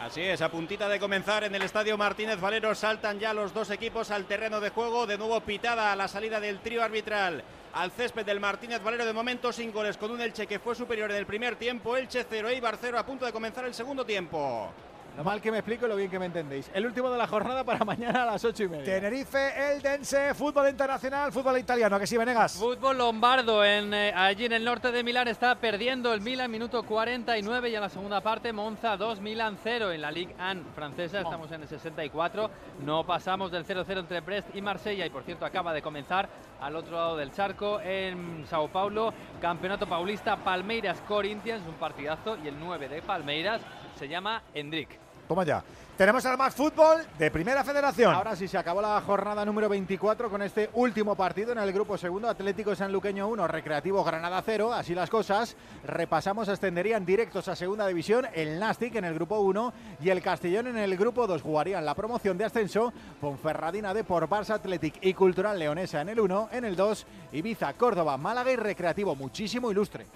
Así 0.00 0.22
es, 0.22 0.40
a 0.40 0.50
puntita 0.50 0.88
de 0.88 0.98
comenzar 0.98 1.44
en 1.44 1.54
el 1.54 1.62
estadio 1.62 1.98
Martínez 1.98 2.40
Valero 2.40 2.74
saltan 2.74 3.18
ya 3.18 3.34
los 3.34 3.52
dos 3.52 3.70
equipos 3.70 4.10
al 4.10 4.24
terreno 4.24 4.60
de 4.60 4.70
juego. 4.70 5.06
De 5.06 5.18
nuevo 5.18 5.40
pitada 5.40 5.92
a 5.92 5.96
la 5.96 6.08
salida 6.08 6.40
del 6.40 6.60
trío 6.60 6.82
arbitral 6.82 7.44
al 7.74 7.90
césped 7.90 8.24
del 8.24 8.40
Martínez 8.40 8.82
Valero. 8.82 9.04
De 9.04 9.12
momento 9.12 9.52
sin 9.52 9.72
goles 9.72 9.98
con 9.98 10.10
un 10.10 10.22
Elche 10.22 10.46
que 10.46 10.58
fue 10.58 10.74
superior 10.74 11.10
en 11.10 11.18
el 11.18 11.26
primer 11.26 11.56
tiempo. 11.56 11.96
Elche 11.96 12.24
0, 12.28 12.48
Eibar 12.48 12.78
0 12.80 12.98
a 12.98 13.04
punto 13.04 13.26
de 13.26 13.32
comenzar 13.32 13.66
el 13.66 13.74
segundo 13.74 14.06
tiempo. 14.06 14.70
Lo 15.18 15.24
mal 15.24 15.40
que 15.40 15.50
me 15.50 15.58
explico 15.58 15.84
y 15.84 15.88
lo 15.88 15.96
bien 15.96 16.08
que 16.08 16.18
me 16.20 16.26
entendéis. 16.26 16.70
El 16.72 16.86
último 16.86 17.10
de 17.10 17.18
la 17.18 17.26
jornada 17.26 17.64
para 17.64 17.84
mañana 17.84 18.22
a 18.22 18.26
las 18.26 18.44
ocho 18.44 18.62
y 18.62 18.68
media. 18.68 18.84
Tenerife, 18.84 19.72
Eldense, 19.72 20.32
fútbol 20.32 20.68
internacional, 20.68 21.32
fútbol 21.32 21.58
italiano, 21.58 21.98
que 21.98 22.06
sí, 22.06 22.16
Venegas. 22.16 22.56
Fútbol 22.56 22.98
lombardo 22.98 23.64
en, 23.64 23.92
eh, 23.92 24.12
allí 24.14 24.44
en 24.44 24.52
el 24.52 24.64
norte 24.64 24.92
de 24.92 25.02
Milán 25.02 25.26
está 25.26 25.56
perdiendo 25.56 26.14
el 26.14 26.20
Milan, 26.20 26.48
minuto 26.48 26.84
49 26.84 27.68
y 27.68 27.74
en 27.74 27.80
la 27.80 27.88
segunda 27.88 28.20
parte 28.20 28.52
Monza 28.52 28.96
2, 28.96 29.20
Milan 29.20 29.58
0 29.60 29.90
en 29.90 30.02
la 30.02 30.12
Ligue 30.12 30.36
1 30.38 30.62
francesa, 30.72 31.22
estamos 31.22 31.50
en 31.50 31.62
el 31.62 31.68
64, 31.68 32.50
no 32.84 33.04
pasamos 33.04 33.50
del 33.50 33.66
0-0 33.66 33.98
entre 33.98 34.20
Brest 34.20 34.54
y 34.54 34.62
Marsella 34.62 35.04
y 35.04 35.10
por 35.10 35.24
cierto 35.24 35.44
acaba 35.44 35.72
de 35.72 35.82
comenzar 35.82 36.28
al 36.60 36.76
otro 36.76 36.92
lado 36.92 37.16
del 37.16 37.32
charco 37.32 37.80
en 37.80 38.46
Sao 38.48 38.68
Paulo, 38.68 39.12
Campeonato 39.40 39.88
Paulista 39.88 40.36
Palmeiras 40.36 41.02
Corinthians, 41.08 41.66
un 41.66 41.74
partidazo 41.74 42.36
y 42.36 42.46
el 42.46 42.54
9 42.60 42.88
de 42.88 43.02
Palmeiras 43.02 43.60
se 43.96 44.06
llama 44.06 44.44
Hendrik. 44.54 45.07
Toma 45.28 45.44
ya. 45.44 45.62
Tenemos 45.98 46.24
además 46.24 46.54
fútbol 46.54 47.04
de 47.18 47.30
Primera 47.30 47.62
Federación. 47.64 48.14
Ahora 48.14 48.34
sí 48.34 48.48
se 48.48 48.56
acabó 48.56 48.80
la 48.80 49.00
jornada 49.02 49.44
número 49.44 49.68
24 49.68 50.30
con 50.30 50.40
este 50.42 50.70
último 50.74 51.16
partido 51.16 51.52
en 51.52 51.58
el 51.58 51.72
grupo 51.72 51.98
segundo. 51.98 52.28
Atlético 52.30 52.74
Sanluqueño 52.74 53.28
1, 53.28 53.48
Recreativo 53.48 54.02
Granada 54.04 54.40
0. 54.46 54.72
Así 54.72 54.94
las 54.94 55.10
cosas. 55.10 55.56
Repasamos, 55.84 56.48
ascenderían 56.48 57.04
directos 57.04 57.48
a 57.48 57.56
segunda 57.56 57.86
división 57.86 58.26
el 58.32 58.58
Nastic 58.58 58.94
en 58.94 59.04
el 59.04 59.14
grupo 59.14 59.40
1 59.40 59.72
y 60.00 60.08
el 60.08 60.22
Castellón 60.22 60.68
en 60.68 60.78
el 60.78 60.96
grupo 60.96 61.26
2. 61.26 61.42
Jugarían 61.42 61.84
la 61.84 61.94
promoción 61.94 62.38
de 62.38 62.44
ascenso 62.44 62.92
Ponferradina 63.20 63.92
de 63.92 64.04
por 64.04 64.28
Barça 64.28 64.54
Athletic 64.54 64.94
y 65.02 65.12
Cultural 65.14 65.58
Leonesa 65.58 66.00
en 66.00 66.10
el 66.10 66.20
1. 66.20 66.50
En 66.52 66.64
el 66.64 66.76
2, 66.76 67.06
Ibiza, 67.32 67.74
Córdoba, 67.74 68.16
Málaga 68.16 68.52
y 68.52 68.56
Recreativo. 68.56 69.16
Muchísimo 69.16 69.70
ilustre. 69.70 70.06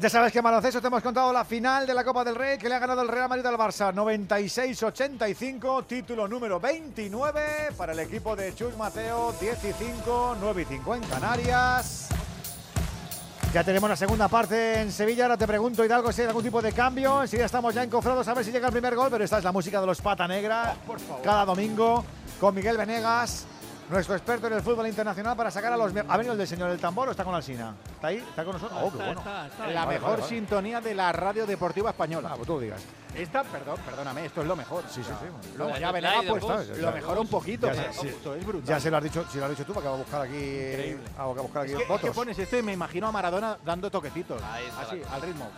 Ya 0.00 0.08
sabes 0.08 0.32
que 0.32 0.38
en 0.38 0.44
baloncesto 0.44 0.80
te 0.80 0.86
hemos 0.86 1.02
contado 1.02 1.30
la 1.30 1.44
final 1.44 1.86
de 1.86 1.92
la 1.92 2.02
Copa 2.02 2.24
del 2.24 2.34
Rey 2.34 2.56
que 2.56 2.70
le 2.70 2.74
ha 2.74 2.78
ganado 2.78 3.02
el 3.02 3.08
Real 3.08 3.28
Madrid 3.28 3.44
al 3.44 3.58
Barça 3.58 3.92
96-85, 3.92 5.84
título 5.86 6.26
número 6.26 6.58
29 6.58 7.74
para 7.76 7.92
el 7.92 7.98
equipo 7.98 8.34
de 8.34 8.54
Chus 8.54 8.74
Mateo, 8.78 9.34
15, 9.38 9.74
9 10.40 10.62
y 10.62 10.64
5 10.64 10.94
en 10.94 11.02
Canarias. 11.02 12.08
Ya 13.52 13.62
tenemos 13.62 13.90
la 13.90 13.96
segunda 13.96 14.28
parte 14.28 14.80
en 14.80 14.90
Sevilla. 14.90 15.24
Ahora 15.24 15.36
te 15.36 15.46
pregunto, 15.46 15.84
Hidalgo, 15.84 16.10
si 16.12 16.22
hay 16.22 16.28
algún 16.28 16.44
tipo 16.44 16.62
de 16.62 16.72
cambio. 16.72 17.26
Si 17.26 17.36
ya 17.36 17.44
estamos 17.44 17.74
ya 17.74 17.82
encofrados 17.82 18.26
a 18.26 18.32
ver 18.32 18.42
si 18.42 18.52
llega 18.52 18.68
el 18.68 18.72
primer 18.72 18.96
gol, 18.96 19.08
pero 19.10 19.22
esta 19.22 19.36
es 19.36 19.44
la 19.44 19.52
música 19.52 19.82
de 19.82 19.86
los 19.86 20.00
Pata 20.00 20.26
Negra. 20.26 20.76
Cada 21.22 21.44
domingo 21.44 22.06
con 22.40 22.54
Miguel 22.54 22.78
Venegas, 22.78 23.44
nuestro 23.90 24.14
experto 24.14 24.46
en 24.46 24.54
el 24.54 24.62
fútbol 24.62 24.86
internacional, 24.86 25.36
para 25.36 25.50
sacar 25.50 25.72
a 25.72 25.76
los. 25.76 25.92
¿Ha 25.94 26.16
venido 26.16 26.32
el 26.32 26.38
del 26.38 26.46
señor 26.46 26.70
del 26.70 26.78
tambor 26.78 27.08
o 27.08 27.10
está 27.10 27.24
con 27.24 27.34
Alsina? 27.34 27.74
¿Está 27.94 28.06
ahí? 28.08 28.18
¿Está 28.18 28.44
con 28.44 28.54
nosotros? 28.54 28.80
Oh, 28.82 28.90
qué 28.90 29.04
bueno. 29.04 29.22
La 29.72 29.86
mejor 29.86 30.22
sintonía 30.22 30.80
de 30.80 30.94
la 30.94 31.12
radio 31.12 31.46
deportiva 31.46 31.90
española. 31.90 32.30
Ah, 32.32 32.36
pues 32.36 32.46
tú 32.46 32.60
digas. 32.60 32.82
Esta, 33.14 33.42
perdón, 33.42 33.76
perdóname, 33.84 34.24
esto 34.26 34.40
es 34.40 34.46
lo 34.46 34.56
mejor. 34.56 34.84
Sí, 34.88 35.02
sí, 35.02 35.10
sí. 35.20 35.54
Luego 35.56 35.72
Lo- 35.72 35.78
ya 35.78 35.86
lo- 35.92 36.28
pues 36.28 36.42
lo- 36.42 36.76
lo 36.76 36.92
mejora 36.92 37.20
un 37.20 37.28
poquito. 37.28 37.66
Ya 37.66 37.72
pero 37.72 37.92
sé, 37.92 38.00
sí. 38.00 38.08
Esto 38.08 38.34
es 38.34 38.46
brutal. 38.46 38.68
Ya 38.68 38.80
se 38.80 38.90
lo 38.90 38.96
has 38.96 39.02
dicho, 39.04 39.24
si 39.30 39.38
lo 39.38 39.44
has 39.44 39.50
dicho 39.50 39.64
tú, 39.64 39.72
para 39.72 39.82
que 39.84 39.88
va 39.88 39.94
a 39.94 39.98
buscar 39.98 40.22
aquí. 40.22 40.36
Increíble. 40.36 41.04
a- 41.18 41.22
a 41.22 41.26
buscar 41.26 41.62
aquí 41.62 41.72
Es 41.72 41.78
que, 41.78 41.94
es 41.94 42.00
que 42.00 42.10
pones 42.12 42.38
esto 42.38 42.56
y 42.58 42.62
me 42.62 42.72
imagino 42.72 43.08
a 43.08 43.12
Maradona 43.12 43.58
dando 43.64 43.90
toquecitos. 43.90 44.40
Ahí 44.42 44.64
está 44.66 44.82
así, 44.82 45.00
la- 45.00 45.14
al 45.14 45.22
ritmo. 45.22 45.50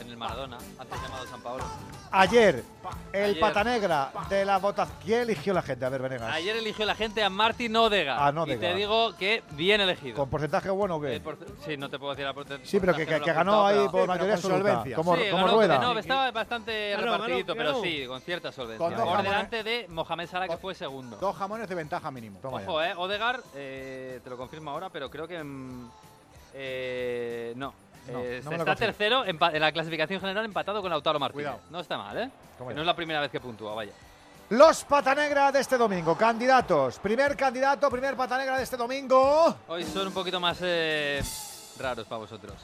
En 0.00 0.08
el 0.08 0.16
Maradona, 0.16 0.56
antes 0.78 1.02
llamado 1.02 1.26
San 1.26 1.40
Paolo. 1.40 1.64
Ayer, 2.10 2.62
el 3.12 3.24
Ayer. 3.30 3.40
pata 3.40 3.64
negra 3.64 4.10
de 4.28 4.44
la 4.44 4.58
votación. 4.58 4.96
¿Quién 5.04 5.20
eligió 5.22 5.52
la 5.52 5.62
gente? 5.62 5.84
A 5.84 5.88
ver, 5.88 6.00
Venegas. 6.00 6.32
Ayer 6.32 6.56
eligió 6.56 6.86
la 6.86 6.94
gente 6.94 7.22
a 7.24 7.28
Martin 7.30 7.74
Odegaard. 7.76 8.20
A 8.22 8.30
Y 8.32 8.38
Odegaard. 8.42 8.60
te 8.60 8.74
digo 8.74 9.16
que 9.16 9.42
bien 9.52 9.80
elegido. 9.80 10.16
¿Con 10.16 10.30
porcentaje 10.30 10.70
bueno 10.70 10.96
o 10.96 11.00
qué? 11.00 11.20
Sí, 11.66 11.76
no 11.76 11.90
te 11.90 11.98
puedo 11.98 12.12
decir 12.12 12.24
la 12.24 12.32
porcentaje. 12.32 12.68
Sí, 12.68 12.78
pero 12.80 12.94
que- 12.94 13.04
que- 13.06 13.20
que 13.20 13.32
ganó 13.32 13.66
ahí 13.66 13.88
por 13.88 14.06
mayoría 14.06 14.34
absoluta, 14.34 14.84
como- 14.94 15.16
sí, 15.16 15.22
como 15.30 15.44
ganó, 15.46 15.56
Rueda. 15.56 15.78
No, 15.78 15.98
estaba 15.98 16.30
bastante 16.30 16.93
Ganó, 16.96 17.12
repartidito, 17.12 17.54
pero 17.54 17.70
ganó. 17.72 17.82
sí, 17.82 18.04
con 18.06 18.20
cierta 18.20 18.52
solvencia. 18.52 18.78
Con 18.86 18.94
por 18.94 19.04
jamones. 19.04 19.24
delante 19.24 19.62
de 19.62 19.86
Mohamed 19.88 20.28
Salah, 20.28 20.48
que 20.48 20.56
fue 20.56 20.74
segundo. 20.74 21.16
Dos 21.16 21.36
jamones 21.36 21.68
de 21.68 21.74
ventaja 21.74 22.10
mínimo. 22.10 22.38
Ojo, 22.42 22.82
eh, 22.82 22.94
Odegar, 22.96 23.40
eh, 23.54 24.20
te 24.22 24.30
lo 24.30 24.36
confirmo 24.36 24.70
ahora, 24.70 24.88
pero 24.90 25.10
creo 25.10 25.26
que 25.28 25.42
mm, 25.42 25.90
eh, 26.54 27.52
no. 27.56 27.74
No, 28.10 28.20
Eh, 28.20 28.42
no 28.44 28.52
está 28.52 28.76
tercero 28.76 29.24
en 29.24 29.38
la 29.38 29.72
clasificación 29.72 30.20
general 30.20 30.44
empatado 30.44 30.82
con 30.82 30.90
Lautaro 30.90 31.18
Martínez. 31.18 31.46
Cuidado. 31.46 31.60
No 31.70 31.80
está 31.80 31.96
mal, 31.96 32.18
¿eh? 32.18 32.30
Toma 32.58 32.68
Que 32.68 32.74
no 32.74 32.82
es 32.82 32.86
la 32.86 32.94
primera 32.94 33.20
vez 33.20 33.30
que 33.30 33.40
puntúa, 33.40 33.74
vaya. 33.74 33.92
Los 34.50 34.84
patanegra 34.84 35.50
de 35.50 35.60
este 35.60 35.78
domingo, 35.78 36.14
candidatos. 36.14 36.98
Primer 36.98 37.34
candidato, 37.34 37.88
primer 37.90 38.14
patanegra 38.14 38.58
de 38.58 38.62
este 38.64 38.76
domingo. 38.76 39.56
Hoy 39.68 39.84
son 39.84 40.08
un 40.08 40.12
poquito 40.12 40.38
más 40.38 40.58
eh, 40.60 41.22
raros 41.78 42.06
para 42.06 42.18
vosotros. 42.18 42.54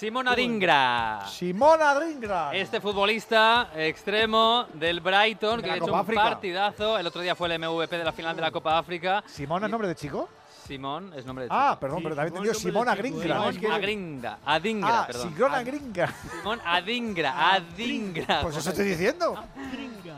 Simón 0.00 0.26
Adingra. 0.28 1.26
Simona 1.28 1.90
Adingra. 1.90 2.54
Este 2.54 2.80
futbolista 2.80 3.68
extremo 3.76 4.64
del 4.72 5.00
Brighton, 5.02 5.58
De 5.60 5.62
que 5.66 5.70
ha 5.72 5.76
hecho 5.76 5.84
Copa 5.84 5.96
un 5.96 6.00
África. 6.00 6.22
partidazo. 6.22 6.98
El 6.98 7.06
otro 7.06 7.20
día 7.20 7.34
fue 7.34 7.54
el 7.54 7.58
MVP 7.60 7.98
de 7.98 8.04
la 8.04 8.12
final 8.12 8.34
de 8.34 8.40
la 8.40 8.50
Copa 8.50 8.78
África. 8.78 9.22
¿Simona 9.26 9.66
es 9.66 9.70
nombre 9.70 9.88
de 9.88 9.94
chico? 9.94 10.26
Simón 10.74 11.12
es 11.16 11.26
nombre 11.26 11.46
de 11.46 11.50
Ah, 11.52 11.70
chico. 11.72 11.80
perdón, 11.80 12.02
pero 12.04 12.14
también 12.14 12.28
entendido 12.34 12.54
Simona 12.54 12.94
Gringra. 12.94 13.22
Simón 13.36 13.50
Es 13.54 13.58
que- 13.58 13.66
Agringa, 13.66 14.38
Adingra, 14.46 15.00
Ah, 15.00 15.06
perdón. 15.08 15.34
Simona 15.34 15.62
Gringa. 15.64 16.14
Simón 16.30 16.60
Adingra, 16.64 17.52
Adingra. 17.54 18.38
Pues 18.42 18.56
eso 18.56 18.70
estoy 18.70 18.84
diciendo. 18.86 19.34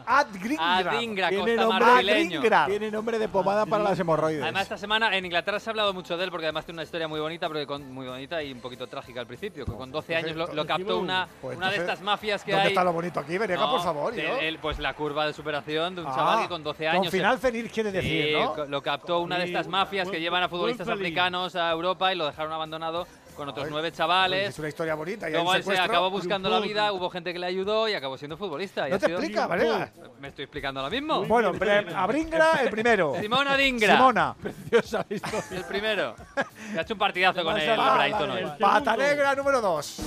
Adgringra. 0.04 0.90
Adingra, 0.90 1.28
Tiene 1.30 1.44
Costa 1.56 1.62
nombre, 1.62 1.86
Marfileño. 1.86 2.42
tiene 2.66 2.90
nombre 2.90 3.18
de 3.18 3.28
pomada 3.28 3.64
para 3.66 3.84
las 3.84 3.98
hemorroides. 3.98 4.42
Además, 4.42 4.62
esta 4.64 4.76
semana 4.76 5.16
en 5.16 5.24
Inglaterra 5.24 5.58
se 5.58 5.70
ha 5.70 5.72
hablado 5.72 5.94
mucho 5.94 6.16
de 6.18 6.24
él 6.24 6.30
porque 6.30 6.46
además 6.46 6.64
tiene 6.66 6.76
una 6.76 6.82
historia 6.82 7.08
muy 7.08 7.20
bonita, 7.20 7.46
porque 7.48 7.66
con- 7.66 7.90
muy 7.92 8.06
bonita 8.06 8.42
y 8.42 8.52
un 8.52 8.60
poquito 8.60 8.86
trágica 8.86 9.20
al 9.20 9.26
principio. 9.26 9.64
Que 9.64 9.72
con 9.72 9.90
12 9.90 10.14
años 10.16 10.36
lo, 10.36 10.52
lo 10.52 10.66
captó 10.66 10.98
una, 10.98 11.28
Pues 11.40 11.56
una 11.56 11.70
de 11.70 11.76
estas 11.76 12.02
mafias 12.02 12.44
que 12.44 12.52
¿dónde 12.52 12.66
hay. 12.66 12.72
está 12.72 12.84
lo 12.84 12.92
bonito 12.92 13.20
aquí? 13.20 13.38
Venega, 13.38 13.70
por 13.70 13.82
favor, 13.82 14.12
de- 14.12 14.48
él, 14.48 14.58
pues 14.60 14.78
la 14.78 14.92
curva 14.94 15.26
de 15.26 15.32
superación 15.32 15.94
de 15.94 16.02
un 16.02 16.08
Ah, 16.08 16.12
chaval 16.14 16.42
que 16.42 16.48
con 16.48 16.62
12 16.62 16.84
con 16.84 16.94
años. 16.96 17.06
se- 17.06 17.16
final 17.16 17.38
feliz 17.38 17.72
quiere 17.72 17.90
decir, 17.92 18.26
Sí, 18.26 18.32
¿no? 18.34 18.66
Lo 18.66 18.82
captó 18.82 19.20
una 19.20 19.38
de 19.38 19.44
estas 19.44 19.66
mafias 19.68 20.06
que 20.08 20.10
buen- 20.18 20.22
a 20.42 20.48
futbolistas 20.48 20.86
feliz. 20.86 21.00
africanos 21.00 21.56
a 21.56 21.70
Europa 21.70 22.12
y 22.12 22.16
lo 22.16 22.26
dejaron 22.26 22.52
abandonado 22.52 23.06
con 23.36 23.48
otros 23.48 23.64
Ay, 23.64 23.70
nueve 23.72 23.88
Es 23.88 23.94
chavales. 23.94 24.58
una 24.58 24.68
historia 24.68 24.94
bonita. 24.94 25.28
Y 25.28 25.32
Luego 25.32 25.54
él 25.54 25.62
se 25.64 25.78
acabó 25.78 26.10
buscando 26.10 26.50
la 26.50 26.60
vida, 26.60 26.92
hubo 26.92 27.08
gente 27.08 27.32
que 27.32 27.38
le 27.38 27.46
ayudó 27.46 27.88
y 27.88 27.94
acabó 27.94 28.18
siendo 28.18 28.36
futbolista. 28.36 28.88
y 28.88 28.90
No 28.92 28.98
te 28.98 29.06
sido- 29.06 29.18
explica, 29.18 29.46
Varela. 29.46 29.90
Me 30.20 30.28
estoy 30.28 30.44
explicando 30.44 30.80
ahora 30.80 30.90
mismo. 30.90 31.24
Bueno, 31.24 31.52
Abringra 31.96 32.60
el 32.62 32.70
primero. 32.70 33.14
Simón 33.20 33.48
Adingra. 33.48 33.96
Simona. 33.96 34.34
Preciosa 34.42 35.06
historia. 35.08 35.44
El 35.50 35.64
primero. 35.64 36.14
Que 36.72 36.78
ha 36.78 36.82
hecho 36.82 36.92
un 36.94 36.98
partidazo 36.98 37.42
con 37.44 37.56
el 37.58 37.76
Brighton 37.76 38.30
hoy. 38.32 38.44
Pata 38.60 38.96
negra 38.96 39.34
número 39.34 39.60
2. 39.62 40.00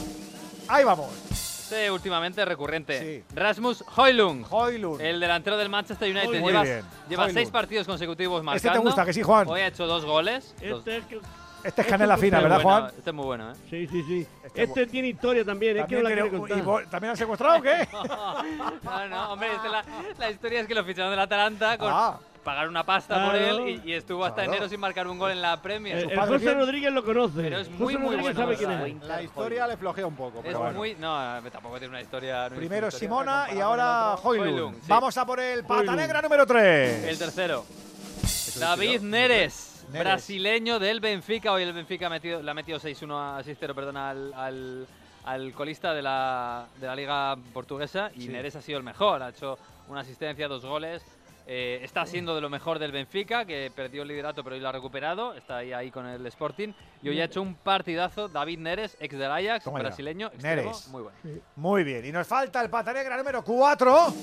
Ahí 0.68 0.84
vamos. 0.84 1.10
Este 1.76 1.92
últimamente 1.92 2.46
recurrente. 2.46 3.24
Rasmus 3.34 3.84
Højlund. 3.98 5.02
El 5.02 5.20
delantero 5.20 5.58
del 5.58 5.68
Manchester 5.70 6.10
United. 6.10 6.40
Muy 6.40 6.52
lleva 6.52 6.64
bien. 6.64 6.82
lleva 7.10 7.24
Højlund. 7.24 7.34
seis 7.38 7.50
partidos 7.52 7.86
consecutivos 7.86 8.38
Este 8.40 8.46
marcando. 8.46 8.74
te 8.74 8.80
gusta, 8.80 9.06
que 9.06 9.14
sí, 9.14 9.22
Juan. 9.22 9.48
Hoy 9.50 9.60
ha 9.62 9.68
hecho 9.68 9.86
dos 9.86 10.06
goles. 10.06 10.56
Dos- 10.62 10.80
Este 10.80 10.98
es, 10.98 11.06
que- 11.06 11.20
Este 11.66 11.82
es 11.82 11.88
canela 11.88 12.16
fina, 12.18 12.40
¿verdad, 12.40 12.62
bueno, 12.62 12.80
Juan? 12.80 12.94
Este 12.98 13.10
es 13.10 13.14
muy 13.16 13.26
bueno, 13.26 13.52
¿eh? 13.52 13.56
Sí, 13.70 13.88
sí, 13.88 14.04
sí. 14.04 14.28
Este 14.44 14.64
Este, 14.64 14.88
tiene 14.88 15.10
historia 15.10 15.44
también, 15.44 15.78
es 15.78 15.86
que 15.86 15.96
no 15.96 16.04
la 16.04 16.10
También 16.10 16.30
quiere 16.30 16.48
creo- 16.48 16.62
contar. 16.64 16.82
y 16.82 16.86
vo- 16.86 16.90
¿También 16.90 17.12
han 17.12 17.18
secuestrado 17.18 17.58
o 17.58 17.62
qué? 17.62 17.88
No, 18.84 19.08
no, 19.10 19.34
hombre, 19.34 19.50
este 19.56 19.68
la, 19.70 19.84
la 20.18 20.32
historia 20.32 20.62
es 20.62 20.68
que 20.68 20.76
lo 20.76 20.84
ficharon 20.86 21.12
del 21.12 21.20
Atalanta 21.20 21.78
con 21.78 21.90
Ah. 21.92 22.20
Pagar 22.46 22.70
una 22.70 22.86
pasta 22.86 23.16
por 23.26 23.34
Claro. 23.38 23.66
él 23.66 23.82
y, 23.84 23.90
y 23.90 23.94
estuvo 23.94 24.24
hasta 24.24 24.44
Claro. 24.44 24.52
enero 24.54 24.70
sin 24.70 24.80
marcar 24.80 25.06
un 25.08 25.18
gol 25.18 25.32
en 25.32 25.42
la 25.42 25.62
Premier. 25.62 25.98
El, 25.98 26.12
el 26.12 26.20
José 26.20 26.54
Rodríguez 26.54 26.94
lo 26.94 27.04
conoce. 27.04 27.42
Pero 27.42 27.60
es 27.60 27.68
José 27.68 27.80
muy, 27.84 27.98
muy 27.98 28.16
Rodríguez 28.16 28.36
bueno. 28.36 28.40
sabe 28.40 28.56
quién 28.56 28.72
es. 29.02 29.04
La 29.08 29.22
historia 29.22 29.68
le 29.68 29.76
flojea 29.76 30.06
un 30.08 30.16
poco. 30.16 30.38
Es 30.40 30.46
pero 30.46 30.60
bueno. 30.60 30.78
muy. 30.78 30.96
No, 30.96 31.42
tampoco 31.52 31.78
tiene 31.80 31.90
una 31.90 32.02
historia. 32.02 32.38
no 32.48 32.54
es 32.56 32.60
Primero 32.60 32.88
una 32.88 32.96
historia. 32.96 33.00
Simona 33.10 33.48
y 33.54 33.60
ahora 33.60 34.14
Hoylund. 34.16 34.76
Sí. 34.78 34.86
Vamos 34.88 35.18
a 35.18 35.26
por 35.26 35.40
el 35.42 35.66
pata 35.66 35.96
negra 35.96 36.22
número 36.22 36.46
3. 36.46 37.04
El 37.06 37.18
tercero. 37.20 37.66
David 38.60 39.02
Neres, 39.02 39.86
Neres. 39.90 40.00
brasileño 40.04 40.80
del 40.80 41.00
Benfica. 41.00 41.52
Hoy 41.52 41.64
el 41.64 41.74
Benfica 41.74 42.08
ha 42.08 42.10
metido, 42.10 42.42
le 42.42 42.50
ha 42.50 42.54
metido 42.54 42.80
6-1 42.80 43.38
a 43.40 43.44
6-0 43.44 43.74
perdón, 43.74 43.98
al, 43.98 44.34
al, 44.34 44.88
al 45.26 45.52
colista 45.54 45.94
de 45.94 46.02
la, 46.02 46.66
de 46.80 46.88
la 46.88 46.96
liga 46.96 47.36
portuguesa 47.54 48.12
y 48.16 48.22
Sí. 48.22 48.28
Neres 48.30 48.56
ha 48.56 48.62
sido 48.62 48.78
el 48.78 48.84
mejor. 48.84 49.22
Ha 49.24 49.30
hecho 49.30 49.58
una 49.90 50.02
asistencia, 50.02 50.48
dos 50.48 50.64
goles. 50.66 51.04
Eh, 51.48 51.80
está 51.84 52.06
siendo 52.08 52.34
de 52.34 52.42
lo 52.42 52.50
mejor 52.50 52.80
del 52.80 52.92
Benfica, 52.92 53.46
que 53.46 53.72
perdió 53.76 54.02
el 54.02 54.08
liderato 54.08 54.44
pero 54.44 54.56
hoy 54.56 54.62
lo 54.62 54.70
ha 54.70 54.72
recuperado. 54.72 55.34
Está 55.36 55.58
ahí, 55.58 55.74
ahí 55.74 55.92
con 55.92 56.08
el 56.08 56.26
Sporting. 56.26 56.74
Y 57.04 57.10
hoy 57.10 57.22
ha 57.22 57.26
hecho 57.26 57.42
un 57.42 57.54
partidazo 57.56 58.28
David 58.28 58.58
Neres, 58.60 58.98
ex 59.00 59.16
del 59.18 59.32
Ajax, 59.32 59.72
brasileño, 59.72 60.28
extremo, 60.28 60.62
Neres. 60.64 60.88
muy 60.88 61.04
bueno. 61.04 61.18
Muy 61.56 61.84
bien. 61.84 62.04
Y 62.06 62.12
nos 62.12 62.26
falta 62.26 62.62
el 62.64 62.70
pata 62.72 62.94
negra 62.94 63.16
número 63.18 63.44
4. 63.44 64.14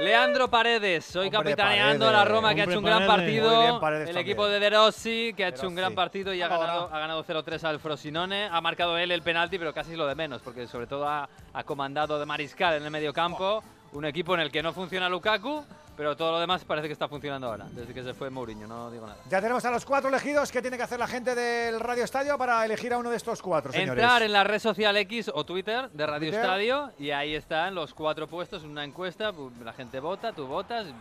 Leandro 0.00 0.50
Paredes, 0.50 1.14
hoy 1.14 1.26
Hombre, 1.28 1.54
capitaneando 1.54 2.08
a 2.08 2.10
la 2.10 2.18
Paredes. 2.18 2.34
Roma, 2.34 2.54
que 2.54 2.60
ha 2.62 2.64
hecho 2.64 2.78
un 2.80 2.84
gran 2.84 3.06
Paredes. 3.06 3.40
partido. 3.42 3.60
Bien, 3.62 3.80
Paredes 3.80 4.08
el 4.08 4.14
también. 4.14 4.26
equipo 4.26 4.48
de 4.48 4.58
De 4.58 4.70
Rossi, 4.70 5.32
que 5.36 5.44
ha 5.44 5.48
hecho 5.48 5.68
un 5.68 5.74
gran 5.76 5.94
partido 5.94 6.34
y 6.34 6.42
ha 6.42 6.48
ganado, 6.48 6.90
ha 6.92 6.98
ganado 6.98 7.24
0-3 7.24 7.62
al 7.62 7.78
Frosinone. 7.78 8.48
Ha 8.50 8.60
marcado 8.60 8.98
él 8.98 9.12
el 9.12 9.22
penalti, 9.22 9.56
pero 9.56 9.72
casi 9.72 9.94
lo 9.94 10.06
de 10.08 10.16
menos, 10.16 10.42
porque 10.42 10.66
sobre 10.66 10.88
todo 10.88 11.08
ha, 11.08 11.28
ha 11.52 11.62
comandado 11.62 12.18
de 12.18 12.26
mariscal 12.26 12.74
en 12.74 12.82
el 12.82 12.90
medio 12.90 13.12
campo. 13.12 13.62
Un 13.94 14.04
equipo 14.04 14.34
en 14.34 14.40
el 14.40 14.50
que 14.50 14.62
no 14.62 14.72
funciona 14.72 15.08
Lukaku, 15.08 15.64
pero 15.96 16.16
todo 16.16 16.32
lo 16.32 16.40
demás 16.40 16.64
parece 16.64 16.88
que 16.88 16.92
está 16.92 17.06
funcionando 17.06 17.46
ahora, 17.46 17.66
desde 17.70 17.94
que 17.94 18.02
se 18.02 18.12
fue 18.12 18.28
Mourinho, 18.28 18.66
no 18.66 18.90
digo 18.90 19.06
nada. 19.06 19.20
Ya 19.30 19.40
tenemos 19.40 19.64
a 19.64 19.70
los 19.70 19.84
cuatro 19.84 20.08
elegidos. 20.08 20.50
¿Qué 20.50 20.60
tiene 20.60 20.76
que 20.76 20.82
hacer 20.82 20.98
la 20.98 21.06
gente 21.06 21.36
del 21.36 21.78
Radio 21.78 22.02
Estadio 22.02 22.36
para 22.36 22.64
elegir 22.64 22.92
a 22.92 22.98
uno 22.98 23.08
de 23.10 23.16
estos 23.16 23.40
cuatro, 23.40 23.70
señores? 23.72 24.02
Entrar 24.02 24.22
en 24.22 24.32
la 24.32 24.42
red 24.42 24.58
social 24.58 24.96
X 24.96 25.30
o 25.32 25.44
Twitter 25.44 25.88
de 25.90 26.06
Radio 26.06 26.18
Twitter. 26.28 26.40
Estadio 26.40 26.90
y 26.98 27.10
ahí 27.12 27.36
están 27.36 27.74
los 27.76 27.94
cuatro 27.94 28.26
puestos, 28.26 28.64
una 28.64 28.82
encuesta, 28.82 29.32
la 29.62 29.72
gente 29.72 30.00
vota, 30.00 30.32
tú 30.32 30.48
votas, 30.48 30.86
el, 30.86 30.92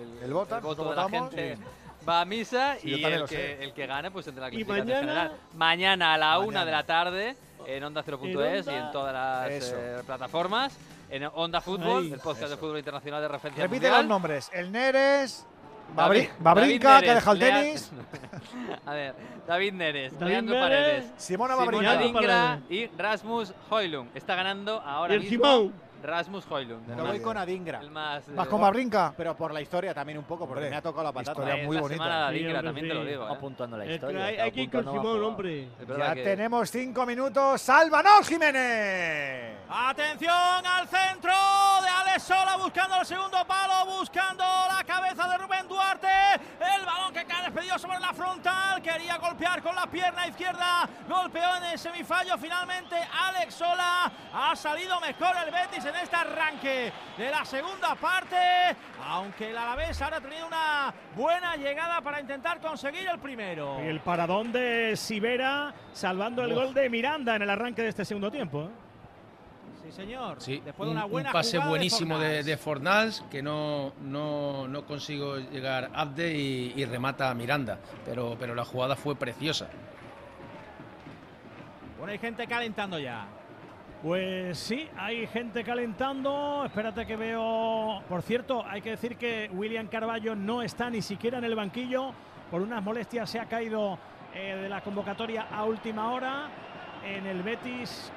el- 0.00 0.22
Él 0.22 0.32
vota, 0.32 0.58
el 0.58 0.62
voto 0.62 0.88
de 0.90 0.94
la 0.96 1.08
gente 1.08 1.56
sí. 1.56 1.62
va 2.08 2.20
a 2.20 2.24
misa 2.24 2.76
Sí, 2.80 2.90
y 2.94 3.04
el 3.04 3.24
que, 3.24 3.64
el 3.64 3.72
que 3.74 3.86
gane 3.88 4.12
pues 4.12 4.26
tendrá 4.26 4.46
la 4.48 4.54
Y 4.54 4.64
clasificación 4.64 4.86
mañana- 4.86 5.22
general. 5.22 5.40
Mañana 5.56 6.14
a 6.14 6.18
la 6.18 6.38
una 6.38 6.46
Mañana. 6.46 6.64
de 6.66 6.70
la 6.70 6.86
tarde 6.86 7.36
en 7.66 7.82
onda 7.82 8.04
0.es 8.04 8.66
y 8.68 8.70
en 8.70 8.92
todas 8.92 9.12
las 9.12 9.72
eh, 9.72 10.02
plataformas. 10.06 10.78
En 11.10 11.24
Onda 11.34 11.60
Fútbol, 11.60 12.04
Ahí. 12.04 12.12
el 12.12 12.20
podcast 12.20 12.40
de 12.42 12.46
Eso. 12.46 12.58
fútbol 12.58 12.78
internacional 12.78 13.20
de 13.20 13.28
referencia 13.28 13.64
Repite 13.64 13.86
mundial. 13.86 14.02
los 14.02 14.08
nombres. 14.08 14.50
El 14.52 14.70
Neres, 14.72 15.46
Babri- 15.96 16.30
Babrinka, 16.38 16.88
David 16.90 17.04
que 17.04 17.10
ha 17.10 17.14
dejado 17.14 17.32
el 17.34 17.40
Neres, 17.40 17.90
tenis. 17.90 18.80
a 18.86 18.92
ver, 18.92 19.14
David 19.46 19.72
Neres, 19.72 20.12
David 20.18 20.30
Leandro 20.32 20.54
Neres, 20.54 20.68
Paredes, 21.04 21.12
Simona. 21.16 21.54
Adingra 21.90 22.60
y 22.70 22.86
Rasmus 22.96 23.52
Højlund. 23.70 24.10
Está 24.16 24.36
ganando 24.36 24.80
ahora 24.80 25.14
Y 25.14 25.16
el 25.16 25.22
mismo 25.24 25.44
Simón. 25.44 25.74
Rasmus 26.02 26.44
Højlund. 26.46 26.86
Yo 26.88 26.94
el 26.94 27.00
voy 27.08 27.20
con 27.20 27.36
Adingra. 27.36 27.80
el 27.80 27.90
más, 27.90 28.26
eh, 28.28 28.32
¿Vas 28.34 28.48
con 28.48 28.60
Babrinka? 28.60 29.12
Pero 29.16 29.36
por 29.36 29.52
la 29.52 29.60
historia 29.60 29.92
también 29.94 30.18
un 30.18 30.24
poco, 30.24 30.46
porque 30.46 30.60
Hombre, 30.60 30.70
me 30.70 30.76
ha 30.76 30.82
tocado 30.82 31.04
la 31.04 31.12
patata. 31.12 31.32
historia 31.32 31.54
es 31.60 31.66
muy 31.66 31.76
la 31.76 31.82
bonita. 31.82 32.04
semana 32.04 32.30
de 32.30 32.38
Sí, 32.38 32.44
Adingra, 32.44 32.62
también 32.62 32.88
te 32.88 32.94
lo 32.94 33.02
sí. 33.02 33.08
digo. 33.08 33.24
¿eh? 33.24 33.32
apuntando 33.32 33.76
la 33.78 33.86
historia. 33.86 34.24
hay, 34.24 34.52
que 34.52 34.60
ir 34.62 34.70
con 34.70 34.84
Simón, 34.84 35.24
hombre. 35.24 35.68
Ya 35.98 36.14
que- 36.14 36.22
tenemos 36.24 36.70
cinco 36.70 37.06
minutos. 37.06 37.60
¡Sálvanos, 37.60 38.26
Jiménez! 38.28 39.56
Atención 39.68 40.66
al 40.66 40.88
centro 40.88 41.30
de 41.30 41.88
Alex 41.88 42.22
Sola 42.24 42.56
buscando 42.56 42.96
el 42.98 43.06
segundo 43.06 43.38
palo, 43.46 43.86
buscando 43.98 44.42
la 44.44 44.82
cabeza 44.84 45.28
de 45.28 45.38
Rubén 45.38 45.68
Duarte. 45.68 46.08
El 46.76 46.84
balón 46.84 47.12
que 47.12 47.24
cae 47.24 47.44
despedido 47.44 47.78
sobre 47.78 48.00
la 48.00 48.12
frontal. 48.12 48.82
Quería 48.82 49.16
golpear 49.18 49.62
con 49.62 49.74
la 49.76 49.86
pierna 49.86 50.26
izquierda. 50.26 50.88
Golpeó 51.08 51.56
en 51.58 51.64
el 51.64 51.78
semifallo. 51.78 52.36
Finalmente 52.38 52.96
Alex 52.96 53.54
Sola 53.54 54.10
ha 54.34 54.56
salido 54.56 54.98
mejor 55.00 55.34
el 55.46 55.52
Betis 55.52 55.84
en 55.90 55.96
este 56.02 56.16
arranque 56.16 56.92
de 57.18 57.30
la 57.30 57.44
segunda 57.44 57.94
parte. 57.94 58.36
Aunque 59.06 59.50
el 59.50 59.56
Alavés 59.56 60.00
ahora 60.02 60.16
ha 60.16 60.20
tenido 60.20 60.46
una 60.46 60.92
buena 61.14 61.56
llegada 61.56 62.00
para 62.00 62.20
intentar 62.20 62.60
conseguir 62.60 63.08
el 63.08 63.18
primero. 63.18 63.78
Y 63.84 63.88
el 63.88 64.00
paradón 64.00 64.52
de 64.52 64.96
Sivera 64.96 65.74
salvando 65.92 66.42
el 66.44 66.52
Uf. 66.52 66.58
gol 66.58 66.74
de 66.74 66.88
Miranda 66.88 67.36
en 67.36 67.42
el 67.42 67.50
arranque 67.50 67.82
de 67.82 67.88
este 67.88 68.04
segundo 68.04 68.30
tiempo. 68.30 68.62
¿eh? 68.62 68.68
Sí, 69.84 69.92
señor. 69.92 70.40
Sí, 70.40 70.62
Después 70.64 70.86
de 70.86 70.90
un, 70.92 70.96
una 70.96 71.06
un 71.06 71.10
buena 71.12 71.32
pase 71.32 71.56
jugada 71.56 71.70
buenísimo 71.70 72.18
de, 72.18 72.26
Fornals. 72.26 72.46
de 72.46 72.56
Fornals 72.56 73.24
que 73.30 73.42
no, 73.42 73.92
no, 74.02 74.68
no 74.68 74.84
consigo 74.86 75.36
llegar 75.38 75.90
Abde 75.94 76.32
y, 76.36 76.72
y 76.76 76.84
remata 76.84 77.28
a 77.30 77.34
Miranda, 77.34 77.78
pero, 78.04 78.36
pero 78.38 78.54
la 78.54 78.64
jugada 78.64 78.94
fue 78.94 79.16
preciosa. 79.16 79.68
Bueno, 81.98 82.12
hay 82.12 82.18
gente 82.18 82.46
calentando 82.46 82.98
ya. 82.98 83.26
Pues 84.02 84.58
sí, 84.58 84.88
hay 84.96 85.26
gente 85.26 85.62
calentando. 85.62 86.62
Espérate 86.64 87.04
que 87.04 87.16
veo. 87.16 88.00
Por 88.08 88.22
cierto, 88.22 88.64
hay 88.66 88.80
que 88.80 88.90
decir 88.90 89.16
que 89.16 89.50
William 89.52 89.88
Carballo 89.88 90.34
no 90.34 90.62
está 90.62 90.88
ni 90.88 91.02
siquiera 91.02 91.36
en 91.36 91.44
el 91.44 91.54
banquillo. 91.54 92.12
Por 92.50 92.62
unas 92.62 92.82
molestias 92.82 93.28
se 93.28 93.38
ha 93.38 93.44
caído 93.44 93.98
eh, 94.34 94.56
de 94.62 94.68
la 94.70 94.80
convocatoria 94.80 95.48
a 95.52 95.64
última 95.64 96.12
hora. 96.12 96.48
En 97.04 97.26
el 97.26 97.42
Betis 97.42 98.10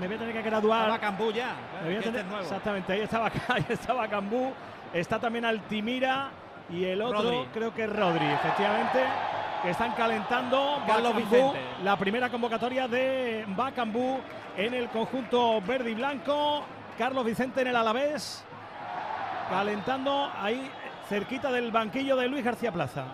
me 0.00 0.06
voy 0.06 0.16
a 0.16 0.18
tener 0.20 0.34
que 0.34 0.42
graduar. 0.42 0.80
Estaba 0.82 0.98
Cambú 0.98 1.30
ya. 1.32 1.54
Me 1.82 1.88
voy 1.88 1.96
a 1.96 2.00
que 2.00 2.08
este 2.08 2.20
es. 2.20 2.26
Exactamente, 2.40 2.92
ahí 2.94 3.00
estaba, 3.00 3.30
ahí 3.48 3.66
estaba 3.68 4.08
Cambú. 4.08 4.52
Está 4.94 5.18
también 5.18 5.44
Altimira 5.44 6.30
y 6.70 6.84
el 6.84 7.02
otro 7.02 7.22
Rodri. 7.22 7.48
creo 7.52 7.74
que 7.74 7.84
es 7.84 7.92
Rodri, 7.92 8.26
efectivamente. 8.26 9.00
que 9.62 9.70
están 9.70 9.92
calentando 9.92 10.82
Carlos 10.86 11.14
Vicente. 11.14 11.60
la 11.84 11.96
primera 11.98 12.30
convocatoria 12.30 12.88
de 12.88 13.44
Bacambú 13.48 14.18
en 14.56 14.74
el 14.74 14.88
conjunto 14.88 15.60
verde 15.62 15.90
y 15.90 15.94
blanco. 15.94 16.62
Carlos 16.98 17.24
Vicente 17.24 17.62
en 17.62 17.68
el 17.68 17.76
Alavés, 17.76 18.44
calentando 19.48 20.30
ahí 20.38 20.70
cerquita 21.08 21.50
del 21.50 21.70
banquillo 21.70 22.14
de 22.16 22.28
Luis 22.28 22.44
García 22.44 22.72
Plaza. 22.72 23.04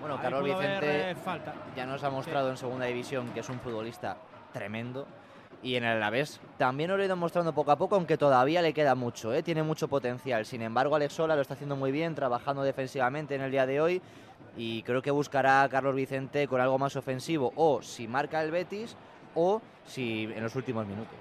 Bueno, 0.00 0.16
Ahí 0.16 0.22
Carlos 0.22 0.44
Vicente 0.44 1.10
eh, 1.10 1.14
falta. 1.14 1.54
ya 1.76 1.86
nos 1.86 2.02
ha 2.02 2.10
mostrado 2.10 2.50
en 2.50 2.56
segunda 2.56 2.86
división 2.86 3.28
que 3.32 3.40
es 3.40 3.48
un 3.48 3.60
futbolista 3.60 4.16
tremendo. 4.52 5.06
Y 5.62 5.74
en 5.74 5.84
el 5.84 5.96
Alavés 5.96 6.40
también 6.56 6.90
lo 6.90 6.96
ha 6.96 7.04
ido 7.04 7.16
mostrando 7.16 7.52
poco 7.52 7.72
a 7.72 7.76
poco, 7.76 7.96
aunque 7.96 8.16
todavía 8.16 8.62
le 8.62 8.72
queda 8.72 8.94
mucho, 8.94 9.32
¿eh? 9.34 9.42
tiene 9.42 9.62
mucho 9.64 9.88
potencial. 9.88 10.44
Sin 10.46 10.62
embargo, 10.62 10.94
Alex 10.94 11.14
Sola 11.14 11.34
lo 11.34 11.42
está 11.42 11.54
haciendo 11.54 11.74
muy 11.76 11.90
bien, 11.90 12.14
trabajando 12.14 12.62
defensivamente 12.62 13.34
en 13.34 13.42
el 13.42 13.50
día 13.50 13.66
de 13.66 13.80
hoy. 13.80 14.02
Y 14.56 14.82
creo 14.82 15.02
que 15.02 15.10
buscará 15.10 15.62
a 15.62 15.68
Carlos 15.68 15.94
Vicente 15.94 16.46
con 16.48 16.60
algo 16.60 16.78
más 16.78 16.94
ofensivo, 16.96 17.52
o 17.56 17.82
si 17.82 18.06
marca 18.08 18.42
el 18.42 18.50
Betis, 18.52 18.96
o 19.34 19.60
si 19.86 20.24
en 20.24 20.42
los 20.42 20.54
últimos 20.54 20.86
minutos. 20.86 21.16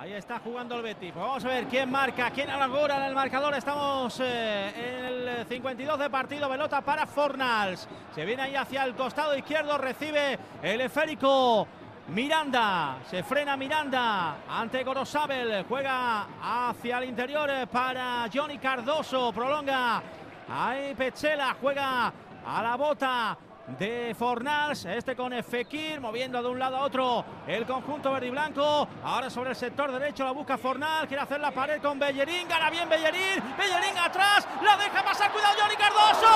Ahí 0.00 0.12
está 0.12 0.38
jugando 0.38 0.76
el 0.76 0.82
Betis. 0.82 1.12
Pues 1.12 1.26
vamos 1.26 1.44
a 1.44 1.48
ver 1.48 1.64
quién 1.66 1.90
marca, 1.90 2.30
quién 2.30 2.48
inaugura 2.48 2.98
en 2.98 3.02
el 3.02 3.14
marcador. 3.16 3.52
Estamos 3.54 4.20
eh, 4.20 4.72
en 4.76 5.04
el 5.04 5.46
52 5.46 5.98
de 5.98 6.08
partido. 6.08 6.48
Pelota 6.48 6.80
para 6.82 7.04
Fornals. 7.04 7.88
Se 8.14 8.24
viene 8.24 8.42
ahí 8.42 8.54
hacia 8.54 8.84
el 8.84 8.94
costado 8.94 9.36
izquierdo. 9.36 9.76
Recibe 9.76 10.38
el 10.62 10.82
esférico. 10.82 11.66
Miranda, 12.08 13.00
se 13.10 13.22
frena 13.22 13.56
Miranda 13.56 14.38
ante 14.48 14.82
Gorosabel, 14.82 15.66
juega 15.68 16.26
hacia 16.40 16.98
el 16.98 17.04
interior 17.10 17.50
eh, 17.50 17.66
para 17.66 18.26
Johnny 18.32 18.56
Cardoso, 18.56 19.30
prolonga 19.30 20.02
ahí 20.48 20.94
Pechela, 20.94 21.54
juega 21.60 22.10
a 22.46 22.62
la 22.62 22.76
bota 22.76 23.36
de 23.76 24.14
Fornals, 24.18 24.84
este 24.86 25.14
con 25.14 25.32
Fekir, 25.42 26.00
moviendo 26.00 26.42
de 26.42 26.48
un 26.48 26.58
lado 26.58 26.76
a 26.76 26.80
otro 26.84 27.24
el 27.46 27.66
conjunto 27.66 28.12
verde 28.12 28.28
y 28.28 28.30
blanco, 28.30 28.88
ahora 29.04 29.28
sobre 29.28 29.50
el 29.50 29.56
sector 29.56 29.92
derecho 29.92 30.24
la 30.24 30.30
busca 30.30 30.56
Fornals, 30.56 31.06
quiere 31.08 31.22
hacer 31.22 31.40
la 31.40 31.50
pared 31.50 31.82
con 31.82 31.98
Bellerín, 31.98 32.48
gana 32.48 32.70
bien 32.70 32.88
Bellerín, 32.88 33.42
Bellerín 33.56 33.98
atrás, 33.98 34.48
la 34.62 34.76
deja 34.76 35.02
pasar, 35.04 35.30
cuidado 35.32 35.54
Johnny 35.60 35.76
Cardoso, 35.76 36.32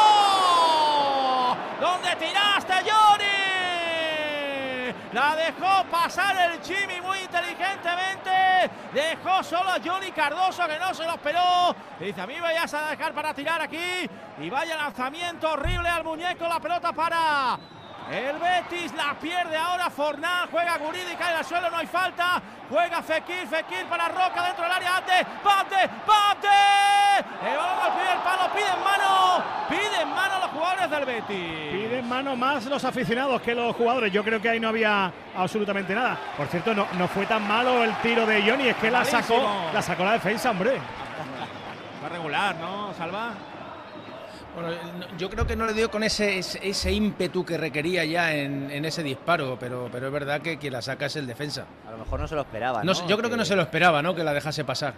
¿dónde 1.81 2.17
tiraste 2.17 2.75
Johnny? 2.91 3.92
La 5.13 5.37
dejó 5.37 5.85
pasar 5.91 6.35
el 6.51 6.61
Chimi 6.63 7.01
muy 7.03 7.19
inteligentemente. 7.19 8.71
Dejó 8.95 9.43
solo 9.43 9.71
a 9.71 9.79
Johnny 9.85 10.11
Cardoso 10.11 10.67
que 10.67 10.79
no 10.79 10.95
se 10.95 11.05
lo 11.05 11.13
esperó. 11.13 11.77
Dice, 12.01 12.21
a 12.21 12.27
mí 12.27 12.35
me 12.35 12.41
vayas 12.41 12.73
a 12.73 12.91
dejar 12.91 13.13
para 13.13 13.35
tirar 13.35 13.61
aquí. 13.61 14.09
Y 14.39 14.49
vaya 14.49 14.77
lanzamiento 14.77 15.51
horrible 15.53 15.89
al 15.89 16.03
muñeco. 16.03 16.49
La 16.49 16.61
pelota 16.61 16.93
para 16.93 17.59
el 18.11 18.39
Betis. 18.39 18.93
La 18.95 19.15
pierde 19.15 19.57
ahora 19.57 19.91
Fornal. 19.91 20.49
Juega 20.51 20.79
Guridi, 20.79 21.15
cae 21.19 21.35
al 21.35 21.45
suelo, 21.45 21.71
no 21.71 21.77
hay 21.77 21.87
falta. 21.87 22.43
Juega 22.69 23.03
Fekir, 23.03 23.47
Fekir 23.47 23.87
para 23.87 24.09
Roca 24.09 24.43
dentro 24.47 24.65
del 24.65 24.73
área. 24.73 24.97
Ante, 24.97 25.27
Bate, 25.45 25.91
Bate. 26.07 26.49
El 27.49 27.57
balón 27.57 27.79
al 27.85 27.93
primer 27.93 28.19
palo. 28.25 28.53
Piden 28.53 28.85
mano. 28.85 29.45
Piden 29.69 30.09
mano 30.15 30.39
los 30.41 30.51
jugadores 30.51 30.91
del 30.91 31.05
Betis. 31.05 31.73
Piden 31.73 32.09
mano 32.09 32.37
más 32.37 32.65
los 32.67 32.85
aficionados 32.85 33.41
que 33.43 33.55
los 33.55 33.77
jugadores. 33.77 34.13
Yo 34.13 34.25
creo 34.25 34.41
que 34.41 34.49
ahí 34.49 34.61
no 34.61 34.69
había 34.69 35.13
absolutamente 35.37 35.95
nada. 35.95 36.19
Por 36.37 36.47
cierto, 36.49 36.75
no, 36.75 36.87
no 36.99 37.09
fue 37.09 37.27
tan 37.27 37.47
malo 37.47 37.85
el 37.85 37.95
tiro 37.97 38.27
de 38.27 38.43
Johnny, 38.43 38.69
es 38.69 38.77
que 38.77 38.91
la 38.91 39.05
sacó, 39.05 39.71
la 39.73 39.83
sacó 39.83 40.05
la 40.05 40.13
defensa, 40.13 40.51
hombre. 40.51 40.79
Fue 42.01 42.09
regular, 42.09 42.57
¿no, 42.57 42.93
Salva? 42.95 43.33
Bueno, 44.55 44.69
no- 44.71 45.17
yo 45.17 45.31
creo 45.31 45.47
que 45.47 45.57
no 45.57 45.65
le 45.67 45.73
dio 45.73 45.91
con 45.91 46.03
ese, 46.03 46.39
ese, 46.39 46.61
ese 46.69 46.93
ímpetu 46.93 47.45
que 47.45 47.57
requería 47.57 48.05
ya 48.05 48.35
en, 48.35 48.71
en 48.71 48.85
ese 48.85 49.03
disparo, 49.03 49.57
pero, 49.59 49.89
pero 49.91 50.09
es 50.09 50.13
verdad 50.13 50.41
que 50.43 50.59
quien 50.59 50.75
la 50.75 50.83
saca 50.83 51.07
es 51.07 51.17
el 51.17 51.27
defensa. 51.27 51.65
A 51.89 51.93
lo 51.93 51.99
mejor 51.99 52.21
no 52.21 52.29
se 52.29 52.35
lo 52.35 52.43
esperaba. 52.43 52.85
No 52.85 52.93
yo 53.07 53.17
creo 53.17 53.31
que 53.31 53.37
no 53.37 53.45
se 53.47 53.57
lo 53.57 53.63
esperaba, 53.63 54.03
¿no? 54.03 54.15
Que 54.15 54.23
la 54.25 54.33
dejase 54.35 54.65
pasar. 54.65 54.95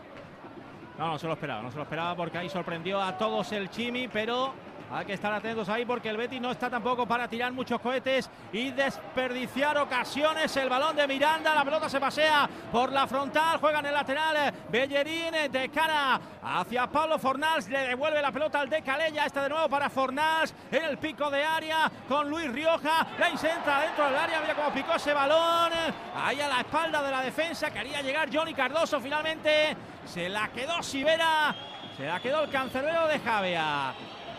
No, 0.99 1.09
no 1.09 1.19
se 1.19 1.27
lo 1.27 1.33
esperaba, 1.35 1.63
no 1.63 1.71
se 1.71 1.77
lo 1.77 1.83
esperaba 1.83 2.15
porque 2.17 2.39
ahí 2.39 2.49
sorprendió 2.49 3.01
a 3.03 3.17
todos 3.19 3.51
el 3.53 3.69
Chimi, 3.71 4.09
pero 4.09 4.55
hay 4.95 5.07
que 5.07 5.15
estar 5.15 5.33
atentos 5.33 5.69
ahí 5.69 5.85
porque 5.85 6.09
el 6.09 6.17
Betis 6.17 6.41
no 6.41 6.53
está 6.53 6.71
tampoco 6.71 7.05
para 7.05 7.27
tirar 7.27 7.53
muchos 7.53 7.81
cohetes 7.81 8.31
y 8.53 8.71
desperdiciar 8.71 9.77
ocasiones. 9.79 10.57
El 10.57 10.69
balón 10.69 10.95
de 10.95 11.09
Miranda, 11.09 11.53
la 11.53 11.65
pelota 11.65 11.89
se 11.89 11.99
pasea 11.99 12.49
por 12.71 12.93
la 12.93 13.07
frontal, 13.09 13.59
juega 13.59 13.81
en 13.81 13.87
el 13.87 13.93
lateral 13.93 14.37
eh, 14.37 14.53
Bellerín 14.71 15.35
eh, 15.35 15.49
de 15.49 15.69
cara 15.71 16.21
hacia 16.43 16.87
Pablo 16.87 17.19
Fornals, 17.19 17.69
le 17.69 17.89
devuelve 17.89 18.23
la 18.23 18.31
pelota 18.31 18.61
al 18.61 18.71
de 18.71 18.83
Calella, 18.83 19.27
este 19.27 19.41
de 19.41 19.49
nuevo 19.49 19.69
para 19.69 19.91
Fornals 19.91 20.55
en 20.71 20.85
el 20.85 20.99
pico 20.99 21.29
de 21.29 21.45
área 21.45 21.91
con 22.09 22.31
Luis 22.31 22.53
Rioja, 22.53 23.05
la 23.19 23.31
incentra 23.31 23.81
dentro 23.81 24.07
del 24.07 24.17
área, 24.17 24.41
mira 24.43 24.55
cómo 24.55 24.73
picó 24.73 24.95
ese 24.95 25.13
balón, 25.13 25.73
ahí 26.15 26.41
a 26.41 26.49
la 26.49 26.61
espalda 26.61 27.03
de 27.03 27.11
la 27.11 27.23
defensa, 27.23 27.71
quería 27.73 28.01
llegar 28.01 28.29
Johnny 28.33 28.55
Cardoso 28.55 29.01
finalmente, 29.01 29.77
se 30.05 30.29
la 30.29 30.49
quedó 30.49 30.83
Sivera, 30.85 31.53
se 31.97 32.07
la 32.07 32.21
quedó 32.21 32.45
el 32.45 32.51
cancerbero 32.51 33.09
de 33.09 33.19
Javea, 33.19 33.95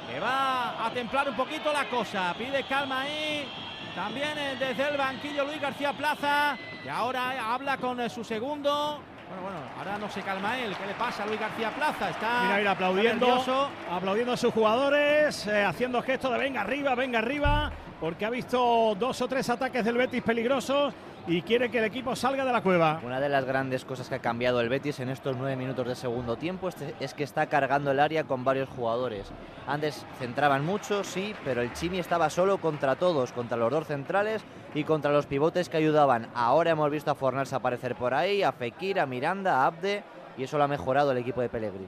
que 0.09 0.19
va 0.19 0.85
a 0.85 0.90
templar 0.92 1.30
un 1.30 1.35
poquito 1.35 1.72
la 1.74 1.85
cosa, 1.85 2.34
pide 2.38 2.64
calma 2.64 3.01
ahí, 3.01 3.48
también 3.95 4.38
eh, 4.38 4.56
desde 4.59 4.90
el 4.90 4.98
banquillo 4.98 5.45
Luis 5.45 5.61
García 5.61 5.93
Plaza, 5.93 6.58
que 6.84 6.90
ahora 6.90 7.35
eh, 7.35 7.40
habla 7.40 7.77
con 7.77 8.00
eh, 8.00 8.09
su 8.09 8.24
segundo. 8.24 9.01
Bueno, 9.27 9.42
bueno, 9.42 9.58
ahora 9.77 9.98
no 9.98 10.09
se 10.09 10.22
calma 10.22 10.59
él. 10.59 10.75
¿Qué 10.75 10.85
le 10.85 10.93
pasa 10.93 11.24
a 11.24 11.25
Luis 11.25 11.40
García 11.40 11.72
Plaza? 11.72 12.09
Está, 12.09 12.56
Mira, 12.56 12.72
aplaudiendo, 12.72 13.69
aplaudiendo 13.90 14.34
a 14.34 14.38
sus 14.38 14.53
jugadores, 14.53 15.48
eh, 15.48 15.64
haciendo 15.64 16.01
gestos 16.03 16.32
de 16.32 16.38
venga 16.38 16.61
arriba, 16.61 16.93
venga 16.93 17.19
arriba, 17.19 17.72
porque 18.00 18.25
ha 18.25 18.30
visto 18.30 18.95
dos 19.00 19.19
o 19.22 19.27
tres 19.27 19.50
ataques 19.50 19.84
del 19.84 19.98
Betis 19.98 20.22
peligrosos 20.22 20.93
y 21.27 21.41
quiere 21.41 21.71
que 21.71 21.79
el 21.79 21.85
equipo 21.85 22.15
salga 22.15 22.45
de 22.45 22.51
la 22.51 22.61
cueva. 22.61 22.99
Una 23.03 23.19
de 23.19 23.29
las 23.29 23.45
grandes 23.45 23.83
cosas 23.83 24.07
que 24.07 24.15
ha 24.15 24.19
cambiado 24.19 24.61
el 24.61 24.69
Betis 24.69 24.99
en 24.99 25.09
estos 25.09 25.35
nueve 25.35 25.55
minutos 25.55 25.87
de 25.87 25.95
segundo 25.95 26.35
tiempo 26.35 26.69
es 26.99 27.13
que 27.13 27.23
está 27.23 27.47
cargando 27.47 27.91
el 27.91 27.99
área 27.99 28.25
con 28.25 28.43
varios 28.43 28.69
jugadores. 28.69 29.31
Antes 29.67 30.05
centraban 30.19 30.63
mucho, 30.65 31.03
sí, 31.03 31.35
pero 31.43 31.61
el 31.61 31.73
Chimi 31.73 31.99
estaba 31.99 32.29
solo 32.29 32.59
contra 32.59 32.95
todos, 32.95 33.31
contra 33.31 33.57
los 33.57 33.71
dos 33.71 33.87
centrales 33.87 34.43
y 34.75 34.83
contra 34.83 35.11
los 35.11 35.25
pivotes 35.25 35.69
que 35.69 35.77
ayudaban. 35.77 36.29
Ahora 36.35 36.71
hemos 36.71 36.91
visto 36.91 37.09
a 37.09 37.15
Fornals 37.15 37.53
aparecer 37.53 37.95
por 37.95 38.13
ahí, 38.13 38.43
a 38.43 38.51
Fekir, 38.51 38.99
a 38.99 39.05
Miranda, 39.05 39.63
a 39.63 39.65
Abde, 39.67 40.03
y 40.37 40.43
eso 40.43 40.57
lo 40.57 40.65
ha 40.65 40.67
mejorado 40.67 41.11
el 41.11 41.17
equipo 41.17 41.41
de 41.41 41.49
Pellegrini. 41.49 41.87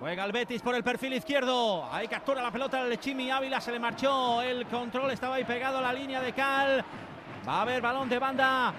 Juega 0.00 0.24
el 0.24 0.32
Betis 0.32 0.62
por 0.62 0.74
el 0.74 0.82
perfil 0.82 1.12
izquierdo. 1.12 1.84
Ahí 1.92 2.08
captura 2.08 2.42
la 2.42 2.50
pelota 2.50 2.80
el 2.80 2.98
Chimi 2.98 3.30
Ávila. 3.30 3.60
Se 3.60 3.70
le 3.70 3.78
marchó 3.78 4.40
el 4.40 4.64
control. 4.64 5.10
Estaba 5.10 5.34
ahí 5.34 5.44
pegado 5.44 5.76
a 5.76 5.82
la 5.82 5.92
línea 5.92 6.22
de 6.22 6.32
Cal. 6.32 6.82
Va 7.48 7.58
a 7.58 7.62
haber 7.62 7.80
balón 7.80 8.08
de 8.08 8.18
banda 8.18 8.72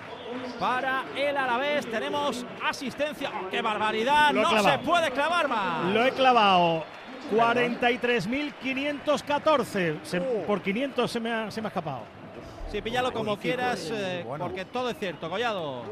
para 0.59 1.03
el 1.15 1.35
Alavés. 1.35 1.89
Tenemos 1.89 2.45
asistencia. 2.63 3.31
¡Oh, 3.33 3.49
¡Qué 3.49 3.61
barbaridad! 3.61 4.31
Lo 4.31 4.43
no 4.43 4.61
se 4.63 4.77
puede 4.79 5.11
clavar 5.11 5.47
más. 5.47 5.85
Lo 5.85 6.05
he 6.05 6.11
clavado. 6.11 6.83
43.514. 7.31 9.99
Se- 10.03 10.19
Oh. 10.19 10.43
Por 10.45 10.61
500 10.61 11.09
se 11.11 11.19
me 11.19 11.31
ha, 11.31 11.49
se 11.51 11.61
me 11.61 11.67
ha 11.67 11.69
escapado. 11.69 12.01
Sí, 12.71 12.81
píllalo 12.81 13.11
como 13.11 13.37
quieras, 13.37 13.89
eh, 13.91 14.23
bueno. 14.25 14.45
porque 14.45 14.65
todo 14.65 14.89
es 14.89 14.97
cierto. 14.97 15.29
Collado. 15.29 15.81
Uh. 15.81 15.85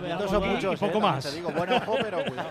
Ver, 0.00 0.12
Estos 0.12 0.30
son 0.30 0.48
muchos, 0.48 0.74
y 0.74 0.76
poco 0.84 0.98
eh, 0.98 1.00
más. 1.00 1.24
Te 1.24 1.32
digo, 1.32 1.50
buen 1.52 1.72
ojo, 1.72 1.96
pero 2.00 2.24
cuidado. 2.24 2.50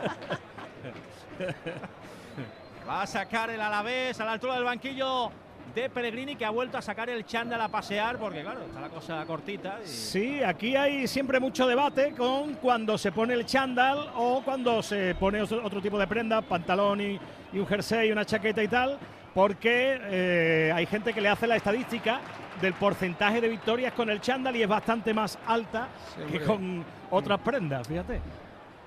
Va 2.88 3.02
a 3.04 3.08
sacar 3.08 3.50
el 3.52 3.62
Alavés 3.62 4.20
a 4.20 4.26
la 4.26 4.34
altura 4.34 4.56
del 4.56 4.64
banquillo 4.66 5.32
de 5.76 5.90
Pellegrini 5.90 6.36
que 6.36 6.46
ha 6.46 6.50
vuelto 6.52 6.78
a 6.78 6.82
sacar 6.82 7.10
el 7.10 7.26
chándal 7.26 7.60
a 7.62 7.68
pasear 7.68 8.18
porque 8.18 8.42
claro, 8.42 8.62
está 8.66 8.80
la 8.80 8.90
cosa 8.90 9.26
cortita. 9.26 9.80
y- 9.84 9.88
Sí, 9.88 10.44
aquí 10.44 10.76
hay 10.76 11.08
siempre 11.08 11.40
mucho 11.40 11.66
debate 11.68 12.14
con 12.14 12.54
cuando 12.56 12.98
se 12.98 13.12
pone 13.12 13.34
el 13.34 13.46
chándal 13.46 14.12
o 14.16 14.42
cuando 14.44 14.84
se 14.84 15.16
pone 15.16 15.42
otro, 15.42 15.64
otro 15.66 15.82
tipo 15.82 15.98
de 15.98 16.06
prenda, 16.08 16.42
pantalón 16.42 17.02
y, 17.02 17.20
y 17.52 17.60
un 17.60 17.66
jersey, 17.68 18.12
una 18.12 18.24
chaqueta 18.26 18.62
y 18.62 18.68
tal, 18.68 19.00
porque 19.34 20.00
eh, 20.04 20.72
hay 20.76 20.86
gente 20.86 21.12
que 21.14 21.22
le 21.22 21.30
hace 21.30 21.48
la 21.48 21.56
estadística 21.56 22.20
del 22.62 22.74
porcentaje 22.74 23.42
de 23.42 23.50
victorias 23.50 23.94
con 23.94 24.10
el 24.12 24.22
chándal 24.22 24.56
y 24.56 24.62
es 24.62 24.70
bastante 24.70 25.14
más 25.14 25.40
alta 25.48 25.88
que 26.16 26.24
hombre. 26.24 26.44
con 26.46 26.86
otras 27.10 27.40
prendas, 27.40 27.88
fíjate. 27.88 28.22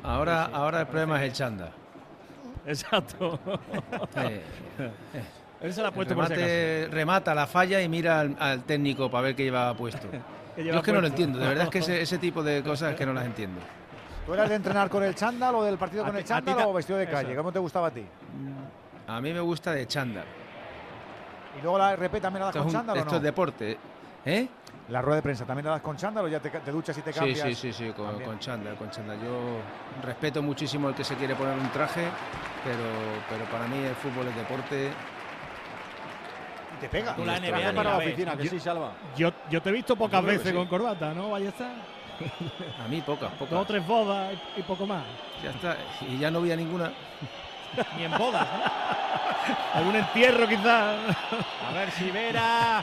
Ahora, 0.05 0.44
ahora 0.52 0.81
el 0.82 0.86
problema 0.86 1.16
es 1.18 1.31
el 1.31 1.32
chanda. 1.32 1.70
Exacto. 2.65 3.39
Eh, 5.60 5.67
Él 5.67 5.73
se 5.73 5.83
la 5.83 5.89
ha 5.89 5.91
puesto 5.93 6.15
por 6.15 6.26
si 6.26 6.35
remate- 6.35 6.89
remata 6.91 7.35
la 7.35 7.47
falla 7.47 7.81
y 7.81 7.89
mira 7.89 8.20
al, 8.20 8.36
al 8.39 8.62
técnico 8.65 9.10
para 9.10 9.23
ver 9.25 9.36
qué 9.36 9.44
lleva 9.44 9.75
puesto. 9.75 10.09
Yo 10.57 10.75
es 10.75 10.83
que 10.83 10.93
no 10.93 11.01
lo 11.02 11.07
entiendo, 11.07 11.39
de 11.39 11.49
verdad 11.49 11.65
es 11.65 11.70
que 11.70 11.78
ese, 11.81 12.01
ese 12.02 12.18
tipo 12.18 12.43
de 12.43 12.62
cosas 12.62 12.93
es 12.93 12.97
que 12.97 13.05
no 13.07 13.12
las 13.12 13.26
entiendo. 13.26 13.60
¿Tú 14.25 14.35
eras 14.35 14.49
de 14.49 14.57
entrenar 14.57 14.89
con 14.91 15.02
el 15.05 15.15
chándal 15.15 15.55
o 15.55 15.62
del 15.65 15.78
partido 15.78 16.05
con 16.05 16.17
el 16.17 16.25
chándal 16.25 16.59
o 16.67 16.73
vestido 16.73 16.99
de 16.99 17.05
eso. 17.05 17.12
calle? 17.12 17.36
¿Cómo 17.36 17.52
te 17.52 17.59
gustaba 17.59 17.89
a 17.89 17.91
ti? 17.91 18.05
A 19.07 19.20
mí 19.20 19.33
me 19.33 19.41
gusta 19.41 19.73
de 19.73 19.86
chándal. 19.86 20.25
¿Y 21.59 21.62
luego 21.62 21.78
la 21.78 21.94
RP 21.94 22.20
también 22.20 22.41
la 22.41 22.47
das 22.47 22.57
Esto, 22.57 22.59
con 22.60 22.67
un- 22.67 22.73
chándal 22.73 22.97
o 22.97 23.01
esto 23.01 23.10
no? 23.12 23.17
es 23.18 23.23
deporte. 23.23 23.78
¿Eh? 24.25 24.49
¿La 24.89 25.01
rueda 25.02 25.17
de 25.17 25.23
prensa 25.23 25.44
también 25.44 25.67
la 25.67 25.73
das 25.73 25.81
con 25.81 25.97
chándal 25.97 26.25
o 26.25 26.28
ya 26.28 26.41
te, 26.41 26.51
duchas 26.73 26.97
y 26.99 27.02
te 27.02 27.12
Sí, 27.12 27.18
cambias? 27.18 27.41
sí, 27.49 27.55
sí, 27.55 27.73
sí, 27.73 27.93
con, 27.93 28.07
También. 28.07 28.28
con 28.31 28.39
chándal, 28.41 28.75
con 28.76 28.91
chándal. 28.91 29.18
Yo 29.23 29.59
respeto 30.02 30.43
muchísimo 30.43 30.89
el 30.89 30.94
que 30.94 31.05
se 31.05 31.15
quiere 31.17 31.35
poner 31.36 31.57
un 31.59 31.68
traje 31.70 32.02
pero, 32.65 32.78
pero 33.31 33.44
para 33.51 33.67
mí 33.68 33.78
el 33.78 33.94
fútbol 33.94 34.26
es 34.28 34.36
deporte. 34.36 34.91
Y 36.76 36.80
te 36.80 36.88
pega. 36.88 37.14
Tú 37.16 37.24
la 37.24 37.38
NBA 37.38 37.58
ni 37.70 37.76
para 37.76 37.90
la 37.90 37.96
oficina, 37.98 38.36
que 38.36 38.44
Yo- 38.44 38.50
sí, 38.50 38.60
Salva. 38.60 38.92
Yo, 39.16 39.32
yo 39.50 39.62
te 39.62 39.68
he 39.70 39.72
visto 39.72 39.96
pocas 39.96 40.20
Yo 40.20 40.26
veces 40.26 40.48
sí. 40.48 40.52
con 40.55 40.66
corbata, 40.66 41.12
¿no? 41.14 41.30
Vaya 41.30 41.48
está. 41.48 41.70
A 42.84 42.88
mí 42.88 43.00
pocas, 43.02 43.30
pocas. 43.32 43.50
Dos 43.50 43.62
o 43.62 43.64
tres 43.66 43.86
bodas 43.86 44.32
y, 44.56 44.60
y 44.60 44.62
poco 44.62 44.86
más. 44.86 45.02
Ya 45.42 45.50
está. 45.50 45.76
Y 46.08 46.18
ya 46.18 46.30
no 46.30 46.40
vi 46.40 46.52
a 46.52 46.56
ninguna. 46.56 46.90
Ni 47.98 48.05
en 48.05 48.12
bodas, 48.16 48.46
¿no? 48.46 49.55
Algún 49.74 49.96
entierro 49.96 50.48
quizás. 50.48 50.96
A 51.68 51.72
ver 51.74 51.90
si 51.90 52.10
Vera. 52.10 52.82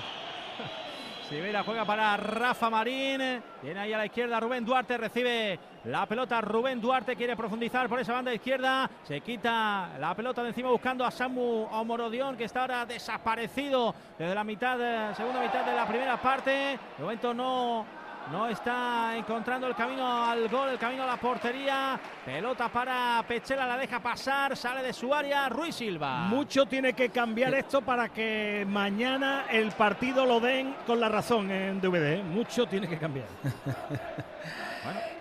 Sivera 1.34 1.64
juega 1.64 1.84
para 1.84 2.16
Rafa 2.16 2.70
Marín. 2.70 3.42
Viene 3.64 3.80
ahí 3.80 3.92
a 3.92 3.98
la 3.98 4.06
izquierda 4.06 4.40
Rubén 4.40 4.64
Duarte. 4.64 5.00
Recibe 5.00 5.58
la 5.86 6.06
pelota. 6.06 6.40
Rubén 6.42 6.80
Duarte 6.80 7.16
quiere 7.16 7.36
profundizar 7.36 7.90
por 7.90 8.00
esa 8.00 8.14
banda 8.14 8.32
izquierda. 8.32 8.88
Se 9.02 9.20
quita 9.22 9.98
la 10.00 10.14
pelota 10.14 10.44
de 10.44 10.50
encima 10.50 10.70
buscando 10.70 11.04
a 11.04 11.10
Samu 11.10 11.64
Omorodión, 11.72 12.38
que 12.38 12.44
está 12.44 12.62
ahora 12.62 12.86
desaparecido 12.86 13.96
desde 14.16 14.36
la 14.36 14.44
mitad, 14.44 14.80
eh, 14.80 15.16
segunda 15.16 15.42
mitad 15.42 15.66
de 15.66 15.74
la 15.74 15.88
primera 15.88 16.22
parte. 16.22 16.52
De 16.52 17.04
momento 17.04 17.34
no. 17.34 18.03
No 18.32 18.48
está 18.48 19.18
encontrando 19.18 19.68
el 19.68 19.76
camino 19.76 20.26
al 20.26 20.48
gol, 20.48 20.70
el 20.70 20.78
camino 20.78 21.04
a 21.04 21.08
la 21.08 21.18
portería. 21.18 22.00
Pelota 22.26 22.70
para 22.70 23.24
Pechela, 23.28 23.68
la 23.68 23.78
deja 23.78 24.00
pasar, 24.00 24.56
sale 24.56 24.82
de 24.82 24.94
su 24.94 25.14
área 25.14 25.50
Ruiz 25.50 25.76
Silva. 25.76 26.20
Mucho 26.26 26.66
tiene 26.66 26.94
que 26.94 27.10
cambiar 27.10 27.54
esto 27.54 27.82
para 27.82 28.10
que 28.10 28.66
mañana 28.68 29.46
el 29.52 29.72
partido 29.72 30.26
lo 30.26 30.40
den 30.40 30.76
con 30.88 31.00
la 31.00 31.10
razón 31.10 31.52
en 31.52 31.82
DVD. 31.82 32.14
¿eh? 32.14 32.24
Mucho 32.24 32.66
tiene 32.66 32.88
que 32.88 32.98
cambiar. 32.98 33.28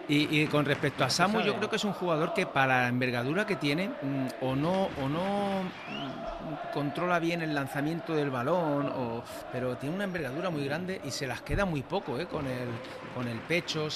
Y, 0.08 0.42
y 0.42 0.46
con 0.46 0.64
respecto 0.64 1.04
a 1.04 1.10
Samu, 1.10 1.34
sabe. 1.34 1.46
yo 1.46 1.56
creo 1.56 1.70
que 1.70 1.76
es 1.76 1.84
un 1.84 1.92
jugador 1.92 2.34
que 2.34 2.44
para 2.44 2.82
la 2.82 2.88
envergadura 2.88 3.46
que 3.46 3.56
tiene, 3.56 3.88
mm, 3.88 4.26
o 4.44 4.56
no, 4.56 4.88
o 5.00 5.08
no 5.08 5.62
mm, 5.62 6.72
controla 6.72 7.18
bien 7.20 7.40
el 7.40 7.54
lanzamiento 7.54 8.14
del 8.14 8.30
balón, 8.30 8.92
o, 8.94 9.22
pero 9.52 9.76
tiene 9.76 9.94
una 9.94 10.04
envergadura 10.04 10.50
muy 10.50 10.64
grande 10.64 11.00
y 11.04 11.10
se 11.10 11.26
las 11.26 11.42
queda 11.42 11.64
muy 11.64 11.82
poco 11.82 12.18
¿eh? 12.18 12.26
con, 12.26 12.46
el, 12.46 12.68
con 13.14 13.28
el 13.28 13.38
pecho, 13.38 13.88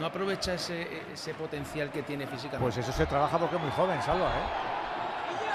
no 0.00 0.06
aprovecha 0.06 0.54
ese, 0.54 1.02
ese 1.12 1.34
potencial 1.34 1.90
que 1.90 2.02
tiene 2.02 2.26
físicamente. 2.26 2.62
Pues 2.62 2.76
eso 2.76 2.92
se 2.92 3.06
trabaja 3.06 3.38
porque 3.38 3.56
es 3.56 3.62
muy 3.62 3.70
joven, 3.70 4.02
Salva, 4.02 4.26
¿eh? 4.26 4.74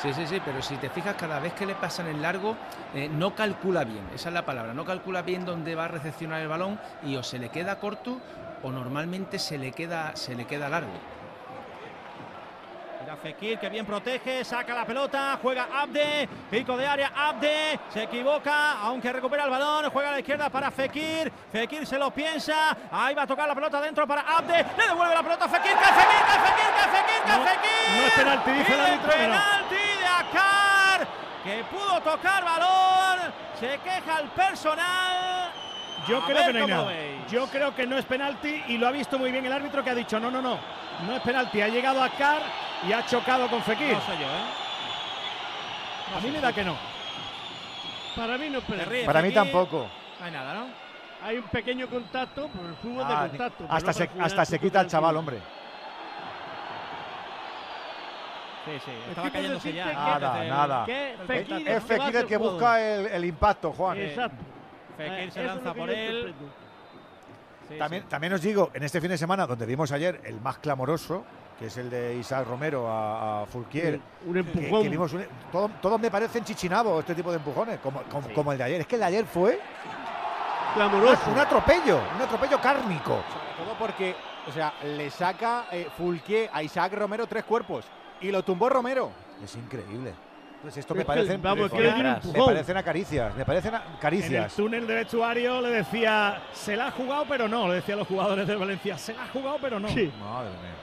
Sí, 0.02 0.14
sí, 0.14 0.26
sí, 0.26 0.42
pero 0.46 0.62
si 0.62 0.78
te 0.78 0.90
fijas, 0.90 1.16
cada 1.16 1.42
vez 1.42 1.52
que 1.52 1.66
le 1.66 1.76
pasan 1.76 2.08
el 2.08 2.22
largo, 2.22 2.56
eh, 2.94 3.10
no 3.10 3.36
calcula 3.36 3.84
bien, 3.84 4.08
esa 4.16 4.30
es 4.30 4.34
la 4.34 4.46
palabra, 4.46 4.74
no 4.74 4.86
calcula 4.86 5.24
bien 5.24 5.44
dónde 5.44 5.76
va 5.76 5.86
a 5.86 5.88
recepcionar 5.90 6.42
el 6.42 6.48
balón 6.48 6.80
y 7.04 7.18
o 7.18 7.24
se 7.24 7.38
le 7.38 7.50
queda 7.50 7.80
corto 7.80 8.18
o 8.64 8.72
normalmente 8.72 9.40
se 9.40 9.58
le 9.58 9.72
queda, 9.72 10.16
se 10.16 10.36
le 10.36 10.46
queda 10.46 10.70
largo. 10.70 10.92
Mira 13.02 13.16
Fekir 13.16 13.58
que 13.58 13.70
bien 13.70 13.86
protege, 13.86 14.44
saca 14.44 14.74
la 14.76 14.86
pelota, 14.86 15.40
juega 15.42 15.68
Abde, 15.74 16.28
pico 16.52 16.76
de 16.76 16.86
área, 16.86 17.12
Abde, 17.16 17.80
se 17.94 18.04
equivoca, 18.04 18.74
aunque 18.82 19.12
recupera 19.14 19.46
el 19.46 19.50
balón, 19.50 19.90
juega 19.90 20.10
a 20.10 20.12
la 20.12 20.20
izquierda 20.20 20.50
para 20.50 20.70
Fekir, 20.70 21.32
Fekir 21.52 21.88
se 21.88 21.98
lo 21.98 22.12
piensa, 22.12 22.76
ahí 22.92 23.16
va 23.16 23.24
a 23.24 23.28
tocar 23.28 23.48
la 23.48 23.56
pelota 23.56 23.80
dentro 23.82 24.06
para 24.06 24.22
Abde, 24.22 24.66
le 24.78 24.88
devuelve 24.88 25.16
la 25.16 25.24
pelota 25.24 25.46
a 25.46 25.50
Fekir, 25.50 25.72
cae 25.72 25.94
Fekir, 25.94 26.26
cae 26.28 26.40
Fekir, 26.50 27.38
No, 27.38 27.46
Fekir. 27.46 27.96
no 27.96 28.06
es 28.08 28.14
penalti, 28.14 28.52
dice 28.52 28.74
el 28.74 28.80
árbitro 28.82 29.10
que 29.12 29.18
penalti 29.18 29.76
de 29.76 30.08
Akar, 30.08 31.08
que 31.44 31.64
pudo 31.72 32.02
tocar 32.02 32.44
balón, 32.44 33.34
se 33.60 33.78
queja 33.80 34.20
el 34.20 34.28
personal. 34.30 35.52
Yo 36.10 36.18
A 36.18 36.26
creo 36.26 36.38
ver 36.38 36.46
que 36.48 36.54
no 36.54 36.60
hay 36.60 36.62
cómo 36.72 36.76
nada. 36.76 36.88
veis. 36.88 37.32
Yo 37.32 37.48
creo 37.48 37.76
que 37.76 37.86
no 37.88 37.98
es 37.98 38.06
penalti 38.06 38.64
y 38.68 38.78
lo 38.78 38.88
ha 38.88 38.92
visto 38.92 39.20
muy 39.20 39.32
bien 39.32 39.46
el 39.46 39.54
árbitro 39.54 39.84
que 39.84 39.92
ha 39.92 39.96
dicho 39.96 40.20
no, 40.20 40.32
no, 40.32 40.42
no. 40.42 40.58
No 41.06 41.16
es 41.16 41.22
penalti. 41.22 41.62
Ha 41.62 41.68
llegado 41.68 42.02
a 42.04 42.10
Car 42.10 42.42
y 42.88 42.92
ha 42.92 43.06
chocado 43.06 43.48
con 43.48 43.62
Fekir. 43.64 43.94
No 43.94 44.02
sé 44.02 44.12
yo, 44.14 44.26
¿eh? 44.28 46.18
a 46.18 46.20
mí 46.22 46.32
me 46.32 46.42
da 46.42 46.52
que 46.52 46.64
no. 46.64 46.76
Para 48.16 48.38
mí 48.38 48.50
no 48.50 48.58
es 48.60 48.64
penalti. 48.66 49.04
Para 49.06 49.22
mí 49.22 49.32
tampoco. 49.32 49.88
No 50.20 50.26
hay 50.26 50.32
nada, 50.32 50.54
¿no? 50.56 50.66
Hay 51.22 51.38
un 51.38 51.44
pequeño 51.44 51.88
contacto, 51.88 52.50
pero 52.54 52.70
el 52.70 52.76
fútbol 52.76 53.04
Ah, 53.08 53.24
de 53.24 53.30
contacto. 53.30 53.58
pero 53.66 53.74
hasta 53.74 53.94
se, 53.94 54.10
hasta 54.20 54.46
se 54.46 54.60
quita 54.60 54.82
el 54.82 54.88
chaval, 54.88 55.16
hombre. 55.18 55.38
Sí, 58.66 58.72
sí, 58.86 58.92
estaba 59.10 59.24
por 59.28 59.32
cayéndose 59.34 59.74
ya. 59.74 59.94
Nada, 59.94 60.44
nada. 60.44 60.86
que 60.86 61.12
el 61.14 61.18
Fekir 61.28 61.48
contacto. 61.56 61.72
Es 61.78 61.84
Fekir 61.84 62.16
el 62.18 62.26
que 62.28 62.38
busca 62.38 62.82
el, 62.82 63.06
el 63.08 63.26
impacto, 63.26 63.72
Juan. 63.74 63.98
Exacto. 64.00 64.44
Fekir 65.00 65.28
Eh, 65.28 65.32
se 65.32 65.44
lanza 65.44 65.74
que 65.74 65.80
por 65.80 65.90
él. 65.90 66.34
Sí, 67.70 67.78
También, 67.78 68.04
sí. 68.04 68.10
también 68.10 68.34
os 68.34 68.42
digo, 68.42 68.72
en 68.74 68.84
este 68.84 69.00
fin 69.00 69.10
de 69.12 69.18
semana, 69.18 69.46
donde 69.46 69.66
vimos 69.66 69.92
ayer 69.92 70.22
el 70.26 70.42
más 70.42 70.58
clamoroso, 70.58 71.24
que 71.58 71.68
es 71.68 71.78
el 71.78 71.90
de 71.90 72.16
Isaac 72.16 72.48
Romero 72.48 72.88
a, 72.90 73.44
a 73.44 73.46
Fulquier, 73.46 74.00
Un 74.26 74.34
que, 74.34 74.40
empujón. 74.40 74.84
que 74.84 74.90
vimos 74.90 75.14
un- 75.14 75.26
todo- 75.52 75.70
todos 75.82 76.00
me 76.00 76.10
parecen 76.10 76.44
chichinabos 76.44 77.00
este 77.02 77.14
tipo 77.16 77.30
de 77.32 77.38
empujones, 77.38 77.80
como, 77.80 78.02
como, 78.04 78.28
como 78.34 78.52
el 78.52 78.58
de 78.58 78.64
ayer. 78.64 78.82
Es 78.82 78.88
que 78.88 78.96
el 78.96 79.02
de 79.02 79.08
ayer 79.08 79.26
fue 79.26 79.60
Clamoroso. 80.74 81.32
un 81.32 81.38
atropello, 81.38 82.00
un 82.16 82.22
atropello 82.22 82.60
kármico. 82.62 83.22
Sobre 83.32 83.66
todo 83.66 83.78
porque, 83.78 84.16
o 84.48 84.52
sea, 84.52 84.74
le 84.84 85.10
saca 85.12 85.66
eh, 85.72 85.88
Fulquier 85.98 86.50
a 86.54 86.64
Isaac 86.64 86.94
Romero 86.94 87.28
tres 87.28 87.44
cuerpos 87.44 87.86
y 88.22 88.32
lo 88.32 88.44
tumbó 88.44 88.70
Romero. 88.70 89.12
Es 89.44 89.56
increíble. 89.56 90.14
Pues 90.62 90.76
esto 90.76 90.94
Es 90.94 90.98
me 90.98 91.04
que, 91.04 91.08
parecen, 91.08 91.42
vamos, 91.42 91.72
me, 91.72 91.78
que 91.78 91.84
le 91.84 91.88
dio 91.90 91.98
un 91.98 92.04
me 92.04 92.10
empujón. 92.12 92.46
parecen 92.48 92.78
a 92.78 92.84
caricias, 92.84 93.36
me 93.36 93.46
parecen 93.46 93.76
a 93.76 93.78
En 93.86 93.92
el 93.94 94.00
caricias. 94.00 94.56
túnel 94.56 94.86
de 94.88 94.96
vestuario 94.96 95.62
le 95.62 95.70
decía, 95.70 96.42
se 96.52 96.76
la 96.76 96.88
ha 96.88 96.92
jugado 96.92 97.26
pero 97.30 97.48
no, 97.48 97.68
le 97.70 97.76
decía 97.76 97.96
a 97.96 98.00
los 98.00 98.08
jugadores 98.08 98.46
de 98.46 98.56
Valencia, 98.56 98.98
se 98.98 99.14
la 99.14 99.24
ha 99.24 99.28
jugado 99.28 99.58
pero 99.62 99.80
no. 99.80 99.88
Sí. 99.88 100.12
Madre 100.20 100.50
mía. 100.50 100.76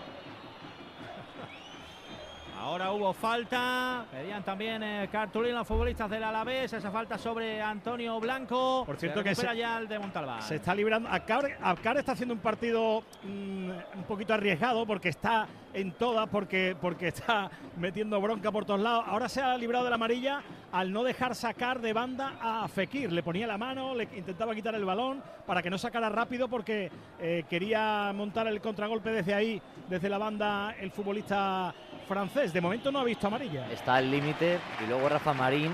Ahora 2.59 2.91
hubo 2.91 3.13
falta. 3.13 4.05
Pedían 4.11 4.43
también 4.43 4.83
eh, 4.83 5.09
cartulina 5.13 5.59
los 5.59 5.69
futbolistas 5.69 6.11
del 6.11 6.25
Alavés. 6.25 6.73
Esa 6.73 6.91
falta 6.91 7.17
sobre 7.17 7.63
Antonio 7.63 8.19
Blanco. 8.19 8.83
Por 8.85 8.97
cierto 8.97 9.21
Se 9.21 9.25
que 9.25 9.35
se- 9.37 9.57
ya 9.57 9.79
el 9.79 9.87
de 9.87 10.01
Montalbán. 10.01 10.43
Se 10.43 10.57
está 10.57 10.75
librando. 10.75 11.09
Akar, 11.09 11.57
Akar 11.63 11.97
está 11.99 12.13
haciendo 12.13 12.35
un 12.35 12.41
partido 12.41 13.05
mm, 13.23 13.71
un 13.99 14.03
poquito 14.09 14.35
arriesgado 14.35 14.85
porque 14.85 15.11
está 15.11 15.47
en 15.77 15.93
todas, 15.93 16.27
porque, 16.29 16.75
porque 16.81 17.09
está 17.09 17.51
metiendo 17.77 18.19
bronca 18.21 18.51
por 18.51 18.65
todos 18.65 18.81
lados. 18.81 19.05
Ahora 19.07 19.29
se 19.29 19.43
ha 19.43 19.57
librado 19.59 19.85
de 19.85 19.91
la 19.91 19.97
amarilla 19.97 20.43
al 20.73 20.91
no 20.91 21.05
dejar 21.05 21.35
sacar 21.35 21.81
de 21.81 21.93
banda 21.93 22.33
a 22.41 22.67
Fekir. 22.67 23.13
Le 23.13 23.23
ponía 23.23 23.47
la 23.47 23.59
mano, 23.59 23.95
le 23.95 24.05
intentaba 24.17 24.55
quitar 24.55 24.75
el 24.75 24.87
balón 24.87 25.23
para 25.47 25.63
que 25.63 25.69
no 25.69 25.77
sacara 25.77 26.09
rápido 26.09 26.49
porque 26.49 26.91
eh, 27.21 27.45
quería 27.49 28.11
montar 28.15 28.47
el 28.47 28.61
contragolpe 28.63 29.11
desde 29.11 29.35
ahí, 29.35 29.61
desde 29.89 30.09
la 30.09 30.17
banda, 30.17 30.75
el 30.81 30.91
futbolista 30.91 31.75
francés. 32.09 32.55
De 32.55 32.61
momento 32.63 32.91
no 32.91 33.01
ha 33.01 33.05
visto 33.05 33.27
amarilla. 33.27 33.71
Está 33.71 33.97
al 33.97 34.11
límite 34.11 34.59
y 34.83 34.89
luego 34.89 35.11
Rafa 35.11 35.35
Marín, 35.35 35.73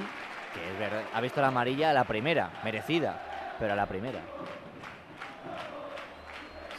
que 0.53 0.69
es 0.69 0.79
verdad, 0.81 1.05
ha 1.15 1.21
visto 1.21 1.41
la 1.41 1.49
amarilla 1.49 1.91
a 1.91 1.93
la 1.93 2.05
primera, 2.05 2.51
merecida, 2.65 3.55
pero 3.57 3.75
a 3.75 3.77
la 3.77 3.87
primera. 3.87 4.21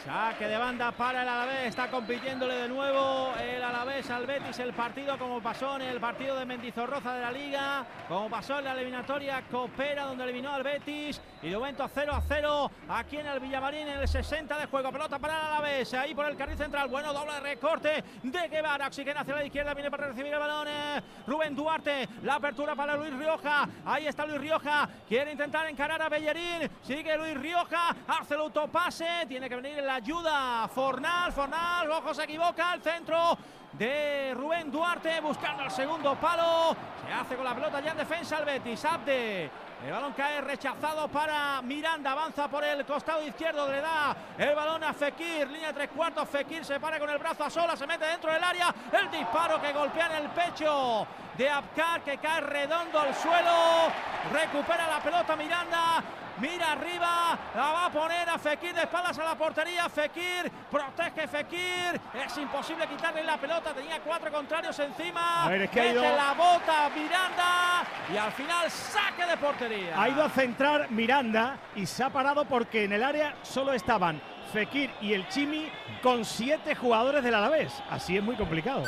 Saque 0.04 0.46
de 0.46 0.58
banda 0.58 0.92
para 0.92 1.22
el 1.22 1.28
Alavés. 1.28 1.68
Está 1.68 1.90
compitiéndole 1.90 2.54
de 2.54 2.68
nuevo 2.68 3.32
el 3.40 3.62
Alavés 3.62 4.10
al 4.10 4.26
Betis. 4.26 4.58
El 4.58 4.74
partido 4.74 5.16
como 5.18 5.40
pasó 5.40 5.76
en 5.76 5.82
el 5.82 5.98
partido 5.98 6.36
de 6.36 6.44
Mendizorroza 6.44 7.14
de 7.14 7.22
la 7.22 7.32
Liga. 7.32 7.86
Como 8.06 8.28
pasó 8.28 8.58
en 8.58 8.66
la 8.66 8.72
eliminatoria 8.72 9.42
Copera 9.50 10.04
donde 10.04 10.24
eliminó 10.24 10.52
al 10.52 10.62
Betis. 10.62 11.22
Y 11.40 11.48
de 11.48 11.56
momento 11.56 11.88
0 11.88 12.12
a 12.14 12.20
0 12.20 12.70
aquí 12.86 13.16
en 13.16 13.26
el 13.28 13.40
Villamarín 13.40 13.88
en 13.88 14.00
el 14.00 14.06
60 14.06 14.58
de 14.58 14.66
juego. 14.66 14.92
Pelota 14.92 15.18
para 15.18 15.38
el 15.38 15.46
Alavés. 15.46 15.94
Ahí 15.94 16.14
por 16.14 16.26
el 16.26 16.36
carril 16.36 16.58
central. 16.58 16.88
Bueno, 16.90 17.14
doble 17.14 17.40
recorte 17.40 18.04
de 18.22 18.48
Guevara. 18.48 18.88
Oxigena 18.88 19.20
hacia 19.20 19.36
la 19.36 19.44
izquierda. 19.46 19.72
Viene 19.72 19.90
para 19.90 20.08
recibir 20.08 20.34
el 20.34 20.38
balón. 20.38 20.68
eh, 20.68 21.02
Rubén 21.26 21.56
Duarte. 21.56 22.06
La 22.24 22.34
apertura 22.34 22.74
para 22.74 22.94
Luis 22.94 23.14
Rioja. 23.14 23.66
Ahí 23.86 24.06
está 24.06 24.26
Luis 24.26 24.38
Rioja. 24.38 24.86
Quiere 25.08 25.32
intentar 25.32 25.66
encarar 25.66 26.02
a 26.02 26.10
Bellerín. 26.10 26.70
Sigue 26.82 27.16
Luis 27.16 27.38
Rioja. 27.38 27.96
Hace 28.06 28.34
el 28.34 28.40
autopase. 28.40 29.06
Tiene 29.26 29.48
que 29.48 29.56
venir 29.56 29.78
en 29.78 29.86
la 29.86 29.93
ayuda. 29.94 30.68
Fornal, 30.68 31.32
Fornal. 31.32 31.90
Ojo, 31.90 32.14
se 32.14 32.24
equivoca. 32.24 32.74
El 32.74 32.82
centro 32.82 33.38
de 33.72 34.32
Rubén 34.34 34.70
Duarte 34.70 35.20
buscando 35.20 35.64
el 35.64 35.70
segundo 35.70 36.14
palo. 36.16 36.76
Se 37.06 37.12
hace 37.12 37.36
con 37.36 37.44
la 37.44 37.54
pelota 37.54 37.80
ya 37.80 37.92
en 37.92 37.98
defensa 37.98 38.38
el 38.38 38.44
Betis. 38.44 38.84
Abde. 38.84 39.50
El 39.84 39.92
balón 39.92 40.12
cae 40.14 40.40
rechazado 40.40 41.08
para 41.08 41.60
Miranda. 41.62 42.12
Avanza 42.12 42.48
por 42.48 42.64
el 42.64 42.84
costado 42.84 43.22
izquierdo. 43.22 43.68
Le 43.68 43.80
da 43.80 44.16
el 44.38 44.54
balón 44.54 44.82
a 44.82 44.92
Fekir. 44.92 45.48
Línea 45.48 45.72
tres 45.72 45.90
cuartos. 45.90 46.28
Fekir 46.28 46.64
se 46.64 46.80
para 46.80 46.98
con 46.98 47.10
el 47.10 47.18
brazo 47.18 47.44
a 47.44 47.50
sola. 47.50 47.76
Se 47.76 47.86
mete 47.86 48.06
dentro 48.06 48.32
del 48.32 48.42
área. 48.42 48.74
El 48.92 49.10
disparo 49.10 49.60
que 49.60 49.72
golpea 49.72 50.06
en 50.06 50.24
el 50.24 50.30
pecho 50.30 51.06
de 51.36 51.50
Abkar 51.50 52.02
que 52.02 52.18
cae 52.18 52.40
redondo 52.40 52.98
al 52.98 53.14
suelo. 53.14 53.92
Recupera 54.32 54.88
la 54.88 55.00
pelota 55.00 55.36
Miranda. 55.36 56.02
Mira 56.40 56.72
arriba, 56.72 57.38
la 57.54 57.62
va 57.72 57.86
a 57.86 57.90
poner 57.90 58.28
a 58.28 58.38
Fekir 58.38 58.74
de 58.74 58.82
espaldas 58.82 59.18
a 59.18 59.24
la 59.24 59.34
portería. 59.36 59.88
Fekir, 59.88 60.50
protege 60.70 61.28
Fekir. 61.28 62.00
Es 62.26 62.36
imposible 62.38 62.86
quitarle 62.88 63.22
la 63.22 63.36
pelota, 63.36 63.72
tenía 63.72 64.00
cuatro 64.00 64.30
contrarios 64.32 64.78
encima. 64.80 65.44
A 65.44 65.48
ver, 65.48 65.62
es 65.62 65.70
que 65.70 65.80
ha 65.80 65.84
Mete 65.84 65.94
ido- 66.00 66.16
la 66.16 66.32
bota 66.34 66.90
Miranda 66.94 67.84
y 68.12 68.16
al 68.16 68.32
final 68.32 68.70
saque 68.70 69.26
de 69.26 69.36
portería. 69.36 70.00
Ha 70.00 70.08
ido 70.08 70.24
a 70.24 70.28
centrar 70.28 70.90
Miranda 70.90 71.56
y 71.76 71.86
se 71.86 72.02
ha 72.02 72.10
parado 72.10 72.44
porque 72.44 72.84
en 72.84 72.92
el 72.92 73.02
área 73.04 73.34
solo 73.42 73.72
estaban 73.72 74.20
Fekir 74.52 74.90
y 75.00 75.12
el 75.12 75.28
Chimi 75.28 75.68
con 76.02 76.24
siete 76.24 76.74
jugadores 76.74 77.24
del 77.24 77.34
Alavés. 77.34 77.72
Así 77.90 78.16
es 78.16 78.22
muy 78.22 78.36
complicado. 78.36 78.84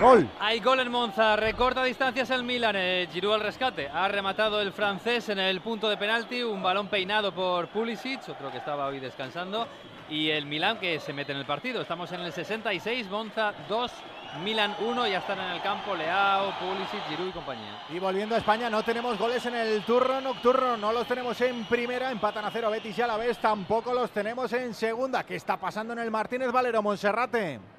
Gol. 0.00 0.28
Hay 0.38 0.60
gol 0.60 0.80
en 0.80 0.90
Monza, 0.90 1.36
recorta 1.36 1.82
distancias 1.82 2.30
el 2.30 2.44
Milan, 2.44 2.76
eh, 2.76 3.08
Giroud 3.12 3.34
al 3.34 3.40
rescate. 3.40 3.88
Ha 3.88 4.06
rematado 4.08 4.60
el 4.60 4.72
francés 4.72 5.28
en 5.28 5.40
el 5.40 5.60
punto 5.60 5.88
de 5.88 5.96
penalti, 5.96 6.42
un 6.42 6.62
balón 6.62 6.86
peinado 6.86 7.34
por 7.34 7.68
Pulisic, 7.68 8.28
otro 8.28 8.50
que 8.52 8.58
estaba 8.58 8.86
hoy 8.86 9.00
descansando, 9.00 9.66
y 10.08 10.30
el 10.30 10.46
Milan 10.46 10.78
que 10.78 11.00
se 11.00 11.12
mete 11.12 11.32
en 11.32 11.38
el 11.38 11.46
partido. 11.46 11.82
Estamos 11.82 12.12
en 12.12 12.20
el 12.20 12.32
66, 12.32 13.08
Monza 13.10 13.52
2, 13.68 13.92
Milan 14.42 14.76
1, 14.80 15.08
ya 15.08 15.18
están 15.18 15.38
en 15.40 15.50
el 15.50 15.62
campo 15.62 15.94
Leao, 15.94 16.52
Pulisic, 16.58 17.02
Giroud 17.08 17.28
y 17.28 17.32
compañía. 17.32 17.82
Y 17.88 17.98
volviendo 17.98 18.34
a 18.34 18.38
España, 18.38 18.70
no 18.70 18.82
tenemos 18.82 19.18
goles 19.18 19.44
en 19.46 19.54
el 19.54 19.82
turno 19.82 20.20
nocturno, 20.20 20.76
no 20.76 20.92
los 20.92 21.06
tenemos 21.06 21.40
en 21.40 21.64
primera, 21.64 22.10
empatan 22.10 22.44
a 22.44 22.50
cero 22.50 22.70
Betis 22.70 22.96
y 22.98 23.02
a 23.02 23.06
la 23.06 23.16
vez, 23.16 23.38
tampoco 23.38 23.92
los 23.92 24.10
tenemos 24.10 24.52
en 24.52 24.74
segunda. 24.74 25.24
¿Qué 25.24 25.36
está 25.36 25.56
pasando 25.56 25.92
en 25.94 26.00
el 26.00 26.10
Martínez 26.10 26.52
Valero 26.52 26.82
Monserrate? 26.82 27.77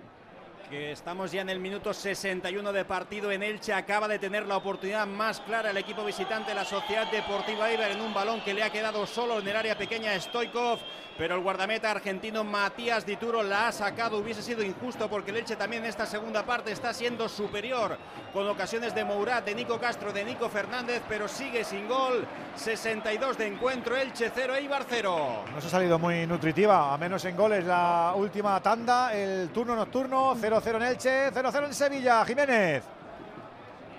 Estamos 0.72 1.31
ya 1.31 1.41
en 1.41 1.49
el 1.49 1.59
minuto 1.59 1.93
61 1.93 2.72
de 2.72 2.85
partido 2.85 3.31
en 3.31 3.41
Elche. 3.41 3.73
Acaba 3.73 4.07
de 4.07 4.19
tener 4.19 4.45
la 4.45 4.57
oportunidad 4.57 5.07
más 5.07 5.39
clara 5.41 5.72
el 5.72 5.77
equipo 5.77 6.06
visitante, 6.06 6.53
la 6.53 6.64
Sociedad 6.64 7.09
Deportiva 7.11 7.72
Iber, 7.72 7.91
en 7.91 8.01
un 8.01 8.14
balón 8.14 8.41
que 8.41 8.53
le 8.53 8.64
ha 8.64 8.69
quedado 8.69 9.06
solo 9.07 9.39
en 9.39 9.48
el 9.48 9.56
área 9.56 9.77
pequeña 9.77 10.19
Stoikov. 10.19 10.80
Pero 11.17 11.35
el 11.35 11.41
guardameta 11.41 11.91
argentino 11.91 12.45
Matías 12.45 13.06
Dituro 13.06 13.43
la 13.43 13.67
ha 13.67 13.72
sacado. 13.73 14.19
Hubiese 14.19 14.41
sido 14.41 14.64
injusto 14.64 15.09
porque 15.09 15.31
el 15.31 15.38
Elche 15.38 15.57
también 15.57 15.83
en 15.83 15.89
esta 15.89 16.06
segunda 16.06 16.45
parte 16.45 16.72
está 16.72 16.93
siendo 16.93 17.27
superior 17.27 17.98
con 18.31 18.48
ocasiones 18.48 18.95
de 18.95 19.03
Mourad, 19.03 19.43
de 19.43 19.53
Nico 19.53 19.80
Castro, 19.80 20.14
de 20.14 20.23
Nico 20.23 20.48
Fernández, 20.48 21.01
pero 21.09 21.27
sigue 21.27 21.65
sin 21.65 21.89
gol. 21.89 22.25
62 22.56 23.38
de 23.38 23.48
encuentro, 23.48 23.98
Elche 23.98 24.31
0, 24.33 24.56
Eibar 24.56 24.85
0. 24.88 25.43
Nos 25.53 25.65
ha 25.65 25.69
salido 25.69 25.99
muy 25.99 26.25
nutritiva, 26.25 26.93
a 26.93 26.98
menos 26.98 27.25
en 27.25 27.35
goles 27.35 27.65
la 27.65 28.14
última 28.15 28.61
tanda, 28.61 29.14
el 29.14 29.49
turno 29.49 29.75
nocturno, 29.75 30.35
0-0 30.61 30.75
en 30.75 30.83
Elche, 30.83 31.31
0-0 31.31 31.65
en 31.65 31.73
Sevilla, 31.73 32.25
Jiménez. 32.25 32.83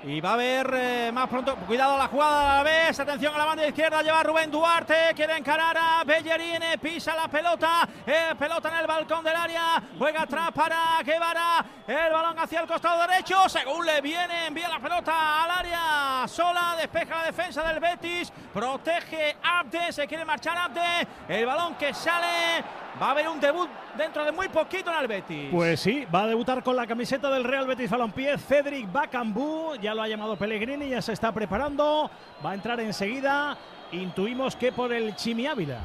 Y 0.02 0.18
va 0.18 0.30
a 0.30 0.32
haber 0.32 0.70
eh, 0.74 1.10
más 1.12 1.28
pronto. 1.28 1.54
Cuidado 1.56 1.98
la 1.98 2.06
jugada 2.08 2.54
a 2.54 2.56
la 2.56 2.62
vez. 2.62 2.98
Atención 2.98 3.34
a 3.34 3.38
la 3.38 3.44
banda 3.44 3.66
izquierda. 3.66 4.00
Lleva 4.00 4.22
Rubén 4.22 4.50
Duarte. 4.50 4.94
Quiere 5.14 5.36
encarar 5.36 5.76
a 5.76 6.04
Bellerín. 6.04 6.62
Pisa 6.80 7.14
la 7.14 7.28
pelota. 7.28 7.86
eh, 8.06 8.34
pelota 8.38 8.70
en 8.70 8.76
el 8.76 8.86
balcón 8.86 9.22
del 9.22 9.36
área. 9.36 9.82
Juega 9.98 10.22
atrás 10.22 10.52
para 10.54 11.02
Guevara. 11.04 11.62
El 11.86 12.12
balón 12.12 12.38
hacia 12.38 12.60
el 12.60 12.66
costado 12.66 13.06
derecho. 13.06 13.46
Según 13.46 13.84
le 13.84 14.00
viene, 14.00 14.46
envía 14.46 14.70
la 14.70 14.80
pelota 14.80 15.44
al 15.44 15.50
área. 15.50 16.26
Sola. 16.26 16.76
Despeja 16.78 17.18
la 17.18 17.24
defensa 17.24 17.62
del 17.64 17.78
Betis. 17.78 18.32
Protege 18.54 19.36
Abde. 19.42 19.92
Se 19.92 20.06
quiere 20.06 20.24
marchar 20.24 20.56
Abde. 20.56 21.06
El 21.28 21.44
balón 21.44 21.74
que 21.74 21.92
sale. 21.92 22.64
Va 23.00 23.06
a 23.06 23.10
haber 23.12 23.28
un 23.28 23.40
debut 23.40 23.68
dentro 23.96 24.24
de 24.24 24.32
muy 24.32 24.48
poquito 24.48 24.92
en 24.92 24.98
el 24.98 25.08
Betis. 25.08 25.48
Pues 25.50 25.80
sí, 25.80 26.06
va 26.14 26.24
a 26.24 26.26
debutar 26.26 26.62
con 26.62 26.76
la 26.76 26.86
camiseta 26.86 27.30
del 27.30 27.44
Real 27.44 27.66
Betis 27.66 27.88
Balompié 27.88 28.36
Cedric 28.36 28.92
Bacambú, 28.92 29.74
ya 29.80 29.94
lo 29.94 30.02
ha 30.02 30.08
llamado 30.08 30.36
Pellegrini, 30.36 30.90
ya 30.90 31.00
se 31.00 31.14
está 31.14 31.32
preparando, 31.32 32.10
va 32.44 32.50
a 32.50 32.54
entrar 32.54 32.78
enseguida, 32.80 33.56
intuimos 33.92 34.54
que 34.54 34.72
por 34.72 34.92
el 34.92 35.16
Chimi 35.16 35.46
Ávila. 35.46 35.80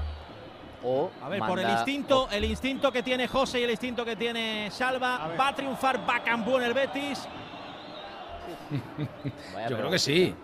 O 0.84 1.10
A 1.24 1.30
ver, 1.30 1.40
por 1.40 1.58
el 1.58 1.70
instinto, 1.70 2.28
el 2.32 2.44
instinto 2.44 2.92
que 2.92 3.02
tiene 3.02 3.28
José 3.30 3.62
y 3.62 3.64
el 3.64 3.72
instinto 3.72 4.04
que 4.04 4.18
tiene 4.18 4.70
Salva, 4.70 5.32
va 5.40 5.48
a 5.48 5.56
triunfar 5.56 6.06
Bacambú 6.06 6.58
en 6.58 6.64
el 6.64 6.74
Betis. 6.74 7.28
Yo 9.70 9.78
creo 9.78 9.90
que 9.90 10.00
sí. 10.00 10.36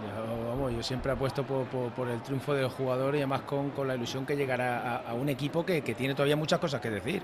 Yo, 0.00 0.48
vamos, 0.48 0.72
yo 0.72 0.82
siempre 0.82 1.12
apuesto 1.12 1.42
por, 1.44 1.66
por- 1.66 1.90
por 1.92 2.08
el 2.08 2.20
triunfo 2.22 2.54
del 2.54 2.68
jugador 2.68 3.14
y 3.14 3.18
además 3.18 3.42
con, 3.42 3.70
con 3.70 3.86
la 3.88 3.94
ilusión 3.94 4.24
que 4.24 4.36
llegará 4.36 4.80
a, 4.96 5.10
a 5.10 5.14
un 5.14 5.28
equipo 5.28 5.64
que, 5.64 5.82
que 5.82 5.94
tiene 5.94 6.14
todavía 6.14 6.36
muchas 6.36 6.58
cosas 6.58 6.80
que 6.80 6.90
decir. 6.90 7.22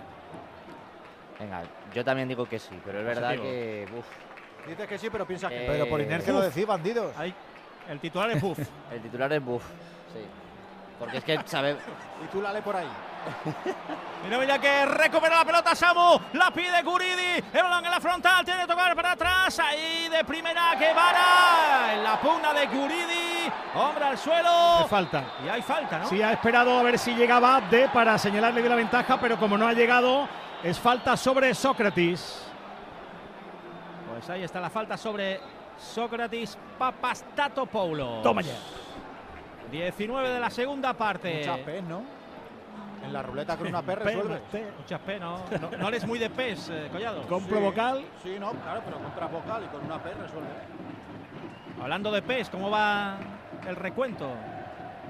Venga, 1.38 1.62
yo 1.94 2.04
también 2.04 2.28
digo 2.28 2.46
que 2.46 2.58
sí, 2.58 2.78
pero 2.84 2.98
es 3.00 3.04
verdad 3.04 3.28
Positivo. 3.30 3.44
que. 3.44 3.86
uf, 3.98 4.06
Dices 4.68 4.86
que 4.88 4.98
sí, 4.98 5.08
pero 5.10 5.24
piensas 5.26 5.50
que- 5.50 5.64
Pero 5.66 5.88
por 5.88 6.00
inercia 6.00 6.32
lo 6.32 6.40
decís, 6.40 6.66
bandidos. 6.66 7.14
el 7.88 8.00
titular 8.00 8.30
es 8.30 8.40
Buff. 8.42 8.58
el 8.92 9.00
titular 9.00 9.32
es 9.32 9.44
buff, 9.44 9.62
sí. 10.12 10.20
Porque 10.98 11.18
es 11.18 11.24
que 11.24 11.38
sabe. 11.44 11.76
Titúlale 12.22 12.62
por 12.62 12.74
ahí. 12.74 12.88
Mira, 14.24 14.38
mira 14.38 14.58
que 14.58 14.86
recupera 14.86 15.36
la 15.36 15.44
pelota 15.44 15.74
Samu, 15.74 16.18
la 16.32 16.50
pide 16.50 16.82
Guridi, 16.82 17.44
el 17.52 17.62
balón 17.62 17.84
en 17.84 17.90
la 17.92 18.00
frontal, 18.00 18.44
tiene 18.44 18.62
que 18.62 18.66
tocar 18.66 18.96
para 18.96 19.12
atrás, 19.12 19.58
ahí 19.60 20.08
de 20.08 20.24
primera 20.24 20.74
Guevara, 20.74 21.94
en 21.94 22.02
la 22.02 22.20
pugna 22.20 22.52
de 22.52 22.66
Guridi, 22.66 23.52
hombre 23.74 24.04
al 24.04 24.18
suelo. 24.18 24.78
Hay 24.78 24.88
falta. 24.88 25.24
Y 25.44 25.48
hay 25.48 25.62
falta, 25.62 25.98
¿no? 26.00 26.08
Sí, 26.08 26.20
ha 26.22 26.32
esperado 26.32 26.76
a 26.76 26.82
ver 26.82 26.98
si 26.98 27.14
llegaba 27.14 27.56
Abde 27.56 27.88
para 27.90 28.18
señalarle 28.18 28.62
de 28.62 28.68
la 28.68 28.74
ventaja, 28.74 29.20
pero 29.20 29.38
como 29.38 29.56
no 29.56 29.68
ha 29.68 29.72
llegado, 29.72 30.28
es 30.62 30.78
falta 30.80 31.16
sobre 31.16 31.54
Sócrates. 31.54 32.50
Pues 34.10 34.28
ahí 34.30 34.42
está 34.42 34.60
la 34.60 34.70
falta 34.70 34.96
sobre 34.96 35.40
Sócrates 35.78 36.58
Papastatopoulos. 36.78 38.22
Toma 38.22 38.42
ya. 38.42 38.54
19 39.70 40.30
de 40.30 40.40
la 40.40 40.50
segunda 40.50 40.94
parte. 40.94 41.38
Muchas 41.38 41.58
P, 41.58 41.82
¿no? 41.82 42.15
En 43.04 43.12
la 43.12 43.22
ruleta 43.22 43.56
con 43.56 43.66
una 43.68 43.82
P 43.82 43.96
P, 43.96 44.04
resuelve. 44.04 44.40
P, 44.50 44.66
Muchas 44.78 45.00
P, 45.00 45.18
¿no? 45.20 45.38
No, 45.60 45.78
no 45.78 45.88
eres 45.88 46.06
muy 46.06 46.18
de 46.18 46.30
pez, 46.30 46.68
eh, 46.70 46.88
Collado. 46.92 47.22
Compro 47.26 47.60
vocal. 47.60 48.04
Sí, 48.22 48.36
no, 48.40 48.50
claro, 48.52 48.80
pero 48.84 48.98
compras 48.98 49.30
vocal 49.32 49.64
y 49.64 49.68
con 49.68 49.84
una 49.84 50.02
P 50.02 50.10
resuelve. 50.10 50.48
Hablando 51.82 52.10
de 52.10 52.22
pez, 52.22 52.48
¿cómo 52.50 52.70
va 52.70 53.16
el 53.68 53.76
recuento? 53.76 54.28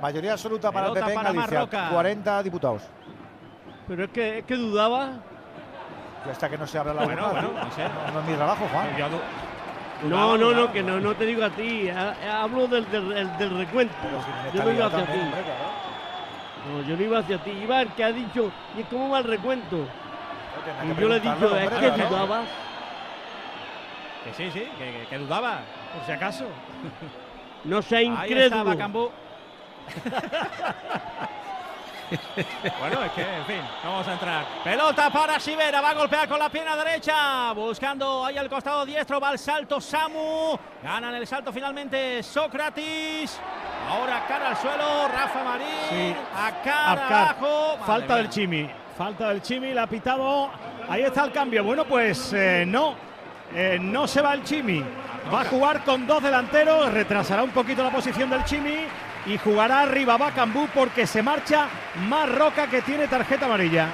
Mayoría 0.02 0.32
absoluta 0.32 0.70
para 0.72 0.88
el 0.88 0.92
Pelota 0.94 1.06
PP 1.06 1.18
en 1.18 1.24
Galicia. 1.36 1.58
Marroca. 1.60 1.88
40 1.90 2.42
diputados. 2.42 2.82
Pero 3.88 4.04
es 4.04 4.10
que, 4.10 4.38
es 4.40 4.44
que 4.44 4.56
dudaba. 4.56 5.10
Y 6.26 6.28
hasta 6.30 6.48
que 6.50 6.58
no 6.58 6.66
se 6.66 6.76
abra 6.78 6.92
la 6.92 7.04
Bueno, 7.04 7.22
boca, 7.28 7.32
bueno, 7.40 7.48
¿no? 7.58 7.64
no 7.64 7.70
sé. 7.72 7.82
No 8.12 8.20
es 8.20 8.26
mi 8.26 8.34
trabajo, 8.34 8.66
Juan. 8.72 8.88
No, 10.10 10.36
no, 10.36 10.52
no, 10.52 10.72
que 10.72 10.82
no, 10.82 11.00
no 11.00 11.14
te 11.14 11.24
digo 11.24 11.42
a 11.44 11.50
ti. 11.50 11.88
ha- 11.88 12.42
Hablo 12.42 12.66
del, 12.66 12.84
del, 12.90 13.58
recuento. 13.58 13.94
Yo 14.52 14.64
no 14.64 14.70
iba 14.72 14.86
hacia 14.86 15.06
ti. 15.06 15.18
Hombre. 16.66 16.82
No, 16.82 16.88
yo 16.88 16.96
no 16.96 17.02
iba 17.02 17.18
hacia 17.18 17.38
ti. 17.38 17.50
Iba 17.50 17.82
el 17.82 17.88
que 17.90 18.04
ha 18.04 18.12
dicho, 18.12 18.50
¿y 18.76 18.82
cómo 18.84 19.10
va 19.10 19.18
el 19.18 19.24
recuento? 19.24 19.86
Y 20.84 21.00
yo 21.00 21.08
le 21.08 21.16
he 21.16 21.20
dicho, 21.20 21.36
preguntarlo, 21.36 21.56
es 21.56 21.72
hombre, 21.72 22.02
que 22.02 22.08
dudabas. 22.08 22.48
Que 24.24 24.34
sí, 24.34 24.50
sí, 24.50 24.68
que, 24.78 24.92
que- 25.00 25.06
que 25.08 25.18
dudaba, 25.18 25.60
por 25.94 26.04
si 26.04 26.12
acaso. 26.12 26.46
No 27.64 27.80
sea 27.82 27.98
Ahí 27.98 28.06
incrédulo. 28.06 28.64
Bacambú. 28.64 29.10
bueno, 32.80 33.02
es 33.04 33.12
que, 33.12 33.22
en 33.22 33.44
fin, 33.46 33.60
vamos 33.84 34.06
a 34.08 34.12
entrar. 34.12 34.44
Pelota 34.64 35.10
para 35.10 35.40
Sivera, 35.40 35.80
va 35.80 35.90
a 35.90 35.94
golpear 35.94 36.28
con 36.28 36.38
la 36.38 36.48
pierna 36.48 36.76
derecha, 36.76 37.52
buscando 37.52 38.24
ahí 38.24 38.38
al 38.38 38.48
costado 38.48 38.84
diestro, 38.86 39.20
va 39.20 39.32
el 39.32 39.38
salto 39.38 39.80
Samu, 39.80 40.56
ganan 40.82 41.14
el 41.14 41.26
salto 41.26 41.52
finalmente 41.52 42.22
Sócrates, 42.22 43.40
ahora 43.88 44.24
cara 44.26 44.48
al 44.50 44.56
suelo, 44.56 45.08
Rafa 45.08 45.44
Marín, 45.44 45.66
Sí. 45.88 46.14
a 46.34 46.50
cara 46.62 46.92
Abkar. 46.92 47.12
abajo. 47.28 47.78
Falta 47.86 48.16
del 48.16 48.28
Chimi. 48.30 48.70
Falta 48.96 49.28
del 49.28 49.42
Chimi, 49.42 49.74
la 49.74 49.82
ha 49.82 49.86
pitado. 49.86 50.50
Ahí 50.88 51.02
está 51.02 51.24
el 51.24 51.32
cambio. 51.32 51.62
Bueno, 51.64 51.84
pues 51.84 52.32
eh, 52.32 52.64
no. 52.66 52.94
Eh, 53.54 53.78
no 53.80 54.06
se 54.08 54.22
va 54.22 54.32
el 54.32 54.42
Chimi. 54.42 54.82
Va 55.32 55.42
a 55.42 55.44
jugar 55.44 55.84
con 55.84 56.06
dos 56.06 56.22
delanteros. 56.22 56.90
Retrasará 56.92 57.42
un 57.42 57.50
poquito 57.50 57.82
la 57.82 57.90
posición 57.90 58.30
del 58.30 58.42
Chimi. 58.44 58.86
Y 59.26 59.38
jugará 59.38 59.82
arriba 59.82 60.16
Bacambú 60.16 60.68
porque 60.72 61.06
se 61.06 61.22
marcha 61.22 61.66
más 62.08 62.28
Roca 62.32 62.68
que 62.68 62.82
tiene 62.82 63.08
tarjeta 63.08 63.46
amarilla. 63.46 63.88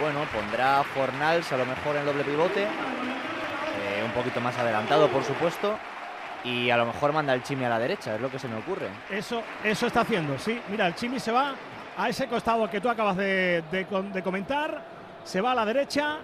Bueno, 0.00 0.20
pondrá 0.32 0.82
Fornals 0.94 1.50
a 1.52 1.56
lo 1.56 1.66
mejor 1.66 1.96
en 1.96 2.06
doble 2.06 2.24
pivote. 2.24 2.62
eh, 2.62 4.02
un 4.04 4.12
poquito 4.12 4.40
más 4.40 4.56
adelantado, 4.58 5.08
por 5.08 5.24
supuesto. 5.24 5.76
Y 6.44 6.70
a 6.70 6.76
lo 6.76 6.86
mejor 6.86 7.12
manda 7.12 7.34
el 7.34 7.42
Chimi 7.42 7.64
a 7.64 7.68
la 7.68 7.78
derecha, 7.78 8.14
es 8.14 8.20
lo 8.20 8.30
que 8.30 8.38
se 8.38 8.48
me 8.48 8.56
ocurre. 8.56 8.88
Eso, 9.10 9.42
eso 9.62 9.86
está 9.86 10.00
haciendo, 10.02 10.38
sí. 10.38 10.58
Mira, 10.68 10.86
el 10.86 10.94
Chimi 10.94 11.18
se 11.20 11.32
va 11.32 11.54
a 11.98 12.08
ese 12.08 12.26
costado 12.28 12.70
que 12.70 12.80
tú 12.80 12.88
acabas 12.88 13.16
de, 13.16 13.62
de 13.70 13.84
com- 13.86 14.10
de 14.12 14.22
comentar. 14.22 14.82
Se 15.24 15.40
va 15.40 15.52
a 15.52 15.54
la 15.54 15.66
derecha 15.66 16.16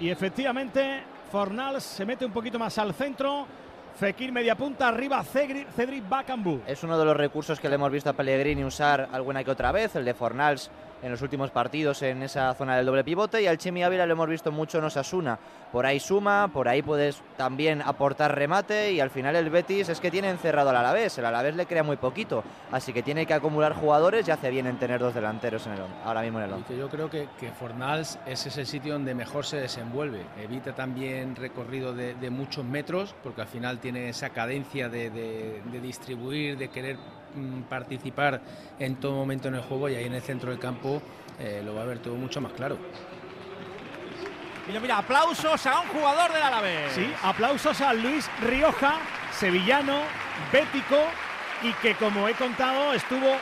y 0.00 0.10
efectivamente 0.10 1.02
Fornals 1.32 1.82
se 1.82 2.04
mete 2.04 2.26
un 2.26 2.32
poquito 2.32 2.58
más 2.58 2.76
al 2.76 2.92
centro. 2.92 3.46
Fekir 3.96 4.32
media 4.32 4.56
punta, 4.56 4.88
arriba 4.88 5.22
Cedric, 5.22 6.08
Bacambú. 6.08 6.60
Es 6.66 6.82
uno 6.82 6.98
de 6.98 7.04
los 7.04 7.16
recursos 7.16 7.60
que 7.60 7.68
le 7.68 7.76
hemos 7.76 7.92
visto 7.92 8.10
a 8.10 8.12
Pellegrini 8.12 8.64
usar 8.64 9.08
alguna 9.12 9.44
que 9.44 9.52
otra 9.52 9.70
vez, 9.70 9.94
el 9.94 10.04
de 10.04 10.14
Fornals 10.14 10.68
en 11.04 11.10
los 11.10 11.20
últimos 11.20 11.50
partidos 11.50 12.00
en 12.02 12.22
esa 12.22 12.54
zona 12.54 12.76
del 12.76 12.86
doble 12.86 13.04
pivote 13.04 13.42
y 13.42 13.46
al 13.46 13.58
Chimi 13.58 13.84
Ávila 13.84 14.06
lo 14.06 14.14
hemos 14.14 14.28
visto 14.28 14.50
mucho 14.50 14.78
en 14.78 14.84
Osasuna. 14.84 15.38
Por 15.70 15.84
ahí 15.84 16.00
suma, 16.00 16.48
por 16.50 16.66
ahí 16.66 16.80
puedes 16.80 17.20
también 17.36 17.82
aportar 17.82 18.34
remate 18.34 18.92
y 18.92 19.00
al 19.00 19.10
final 19.10 19.36
el 19.36 19.50
Betis 19.50 19.90
es 19.90 20.00
que 20.00 20.10
tiene 20.10 20.30
encerrado 20.30 20.70
al 20.70 20.76
Alavés, 20.76 21.18
el 21.18 21.26
Alavés 21.26 21.56
le 21.56 21.66
crea 21.66 21.82
muy 21.82 21.96
poquito, 21.96 22.42
así 22.72 22.92
que 22.94 23.02
tiene 23.02 23.26
que 23.26 23.34
acumular 23.34 23.74
jugadores 23.74 24.26
y 24.26 24.30
hace 24.30 24.48
bien 24.50 24.66
en 24.66 24.78
tener 24.78 24.98
dos 25.00 25.12
delanteros 25.14 25.66
en 25.66 25.72
el, 25.74 25.80
ahora 26.04 26.22
mismo 26.22 26.38
en 26.38 26.44
el 26.46 26.50
Y 26.50 26.54
once. 26.54 26.68
que 26.72 26.78
yo 26.78 26.88
creo 26.88 27.10
que, 27.10 27.28
que 27.38 27.50
Fornals 27.50 28.18
ese 28.26 28.48
es 28.48 28.56
el 28.56 28.66
sitio 28.66 28.94
donde 28.94 29.14
mejor 29.14 29.44
se 29.44 29.58
desenvuelve. 29.58 30.22
Evita 30.42 30.74
también 30.74 31.36
recorrido 31.36 31.92
de, 31.92 32.14
de 32.14 32.30
muchos 32.30 32.64
metros, 32.64 33.14
porque 33.22 33.42
al 33.42 33.48
final 33.48 33.78
tiene 33.78 34.08
esa 34.08 34.30
cadencia 34.30 34.88
de, 34.88 35.10
de- 35.10 35.60
de 35.70 35.80
distribuir, 35.80 36.56
de 36.56 36.68
querer 36.68 36.96
participar 37.68 38.40
en 38.78 38.96
todo 38.96 39.12
momento 39.12 39.48
en 39.48 39.56
el 39.56 39.62
juego 39.62 39.88
y 39.88 39.94
ahí 39.96 40.04
en 40.04 40.14
el 40.14 40.22
centro 40.22 40.50
del 40.50 40.58
campo 40.58 41.02
eh, 41.38 41.62
lo 41.64 41.74
va 41.74 41.82
a 41.82 41.86
ver 41.86 41.98
todo 41.98 42.14
mucho 42.14 42.40
más 42.40 42.52
claro. 42.52 42.78
Mira, 44.66 44.98
aplausos 44.98 45.66
a 45.66 45.80
un 45.80 45.88
jugador 45.88 46.32
del 46.32 46.42
Alavés. 46.42 46.92
Sí, 46.92 47.12
aplausos 47.22 47.80
a 47.82 47.92
Luis 47.92 48.30
Rioja, 48.40 48.98
sevillano, 49.30 50.00
bético 50.50 50.98
y 51.62 51.72
que 51.74 51.94
como 51.94 52.26
he 52.28 52.34
contado 52.34 52.94
estuvo 52.94 53.36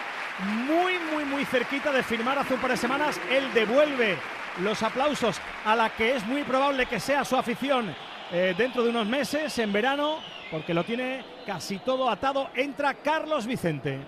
muy, 0.67 0.99
muy, 1.12 1.25
muy 1.25 1.44
cerquita 1.44 1.92
de 1.92 2.03
firmar 2.03 2.39
hace 2.39 2.55
un 2.55 2.60
par 2.60 2.73
de 2.73 2.76
semanas. 2.76 3.21
Él 3.31 3.44
devuelve 3.55 4.19
los 4.60 4.83
aplausos 4.83 5.41
a 5.65 5.76
la 5.76 5.91
que 5.91 6.17
es 6.17 6.26
muy 6.26 6.42
probable 6.42 6.87
que 6.87 6.99
sea 6.99 7.25
su 7.25 7.37
afición 7.37 7.94
eh, 8.32 8.54
dentro 8.56 8.82
de 8.82 8.90
unos 8.90 9.06
meses, 9.06 9.56
en 9.58 9.72
verano, 9.72 10.16
porque 10.50 10.74
lo 10.74 10.84
tiene 10.84 11.22
casi 11.47 11.78
todo 11.78 12.08
atado. 12.10 12.48
Entra 12.54 12.94
Carlos 12.94 13.47
Vicente. 13.47 13.98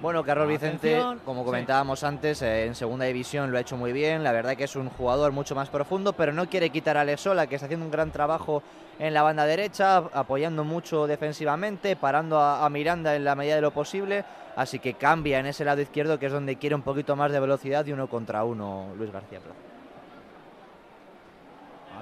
Bueno, 0.00 0.24
Carlos 0.24 0.48
Vicente, 0.48 0.98
como 1.26 1.42
Sí. 1.42 1.46
comentábamos 1.46 2.04
antes, 2.04 2.40
eh, 2.40 2.64
en 2.64 2.74
segunda 2.74 3.04
división 3.04 3.50
lo 3.52 3.58
ha 3.58 3.60
hecho 3.60 3.76
muy 3.76 3.92
bien. 3.92 4.24
La 4.24 4.32
verdad 4.32 4.56
que 4.56 4.64
es 4.64 4.76
un 4.76 4.88
jugador 4.88 5.32
mucho 5.32 5.54
más 5.54 5.68
profundo, 5.68 6.14
pero 6.14 6.32
no 6.32 6.48
quiere 6.48 6.70
quitar 6.70 6.96
a 6.96 7.02
Alexola, 7.02 7.46
que 7.46 7.56
está 7.56 7.66
haciendo 7.66 7.84
un 7.84 7.92
gran 7.92 8.10
trabajo 8.10 8.62
en 8.98 9.12
la 9.12 9.22
banda 9.22 9.44
derecha, 9.44 9.98
apoyando 10.14 10.64
mucho 10.64 11.06
defensivamente, 11.06 11.96
parando 11.96 12.38
a, 12.38 12.64
a 12.64 12.70
Miranda 12.70 13.14
en 13.14 13.24
la 13.24 13.34
medida 13.34 13.56
de 13.56 13.60
lo 13.60 13.72
posible. 13.72 14.24
Así 14.56 14.78
que 14.78 14.94
cambia 14.94 15.38
en 15.38 15.46
ese 15.46 15.66
lado 15.66 15.82
izquierdo, 15.82 16.18
que 16.18 16.26
es 16.26 16.32
donde 16.32 16.56
quiere 16.56 16.74
un 16.76 16.82
poquito 16.82 17.14
más 17.14 17.30
de 17.30 17.40
velocidad 17.40 17.84
y 17.84 17.92
uno 17.92 18.06
contra 18.08 18.42
uno 18.44 18.86
Luis 18.96 19.12
García 19.12 19.40
Plaza. 19.40 19.73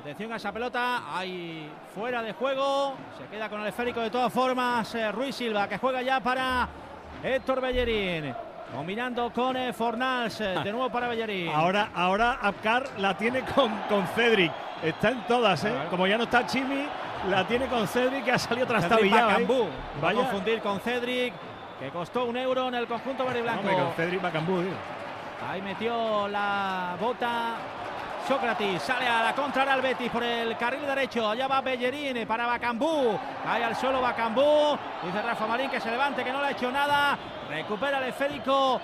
Atención 0.03 0.33
a 0.33 0.37
esa 0.37 0.51
pelota, 0.51 1.17
ahí 1.17 1.71
fuera 1.95 2.23
de 2.23 2.33
juego, 2.33 2.95
se 3.17 3.25
queda 3.27 3.49
con 3.49 3.61
el 3.61 3.69
esférico 3.69 4.01
de 4.01 4.11
todas 4.11 4.33
formas 4.33 4.93
eh, 4.97 5.13
Ruiz 5.13 5.37
Silva 5.37 5.69
que 5.69 5.79
juega 5.79 6.03
ya 6.03 6.19
para 6.19 6.69
Héctor 7.23 7.61
Bellerín, 7.61 8.35
combinando 8.75 9.33
con 9.33 9.57
eh, 9.57 9.73
Fornals, 9.73 10.41
eh, 10.41 10.57
de 10.65 10.73
nuevo 10.73 10.91
para 10.91 11.07
Bellerín. 11.07 11.53
Ahora, 11.55 11.91
ahora 11.95 12.39
Abkar 12.43 12.83
la 12.99 13.17
tiene 13.17 13.43
con, 13.43 13.71
con 13.89 14.05
Cedric. 14.09 14.51
Está 14.83 15.11
en 15.11 15.25
todas, 15.29 15.65
¿eh? 15.65 15.73
Como 15.89 16.09
ya 16.09 16.19
no 16.19 16.25
está 16.25 16.45
Chimi, 16.47 16.85
la 17.31 17.47
tiene 17.47 17.67
con 17.67 17.87
Cedric 17.87 18.25
que 18.25 18.33
ha 18.33 18.39
salido 18.41 18.67
trastabillado. 18.67 19.31
¿eh? 19.31 19.33
Bacambú, 19.35 19.63
va 19.63 20.09
a 20.09 20.13
Vaya. 20.13 20.19
confundir 20.19 20.61
con 20.63 20.81
Cedric, 20.81 21.33
que 21.79 21.91
costó 21.91 22.25
un 22.25 22.37
euro 22.37 22.67
en 22.67 22.75
el 22.75 22.89
conjunto 22.89 23.25
verde 23.25 23.43
blanco. 23.43 23.61
Hombre, 23.61 23.77
con 23.77 23.93
Cedric 23.93 24.21
Bacambú, 24.21 24.59
digo. 24.63 24.75
Ahí 25.49 25.63
metió 25.63 26.27
la 26.27 26.97
bota 27.01 27.55
Sócrates, 28.33 28.81
sale 28.81 29.07
a 29.07 29.25
la 29.25 29.35
contra 29.35 29.61
ahora 29.61 29.75
el 29.75 29.83
Betis 29.83 30.11
por 30.11 30.25
el 30.25 30.57
carril 30.57 30.87
derecho. 30.87 31.29
Allá 31.29 31.47
va 31.47 31.61
Bellerín 31.61 32.27
para 32.27 32.47
Bacambú. 32.47 33.19
Cae 33.45 33.63
al 33.63 33.77
suelo 33.77 34.01
Bacambú. 34.01 34.75
Dice 35.05 35.21
Rafa 35.21 35.47
Marín 35.47 35.69
que 35.69 35.79
se 35.79 35.91
levante, 35.91 36.25
que 36.25 36.33
no 36.33 36.41
le 36.41 36.47
ha 36.47 36.51
hecho 36.53 36.73
nada. 36.73 37.19
Recupera 37.51 37.99
el 37.99 38.05
esférico. 38.05 38.81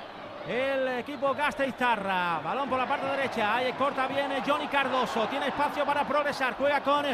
El 0.48 0.88
equipo 0.88 1.34
Gasteiztarra. 1.34 2.40
Balón 2.42 2.70
por 2.70 2.78
la 2.78 2.86
parte 2.86 3.06
derecha. 3.06 3.56
Ahí 3.56 3.70
corta 3.74 4.06
bien 4.06 4.32
Johnny 4.46 4.66
Cardoso. 4.66 5.26
Tiene 5.26 5.48
espacio 5.48 5.84
para 5.84 6.04
progresar. 6.04 6.54
Juega 6.54 6.80
con 6.80 7.04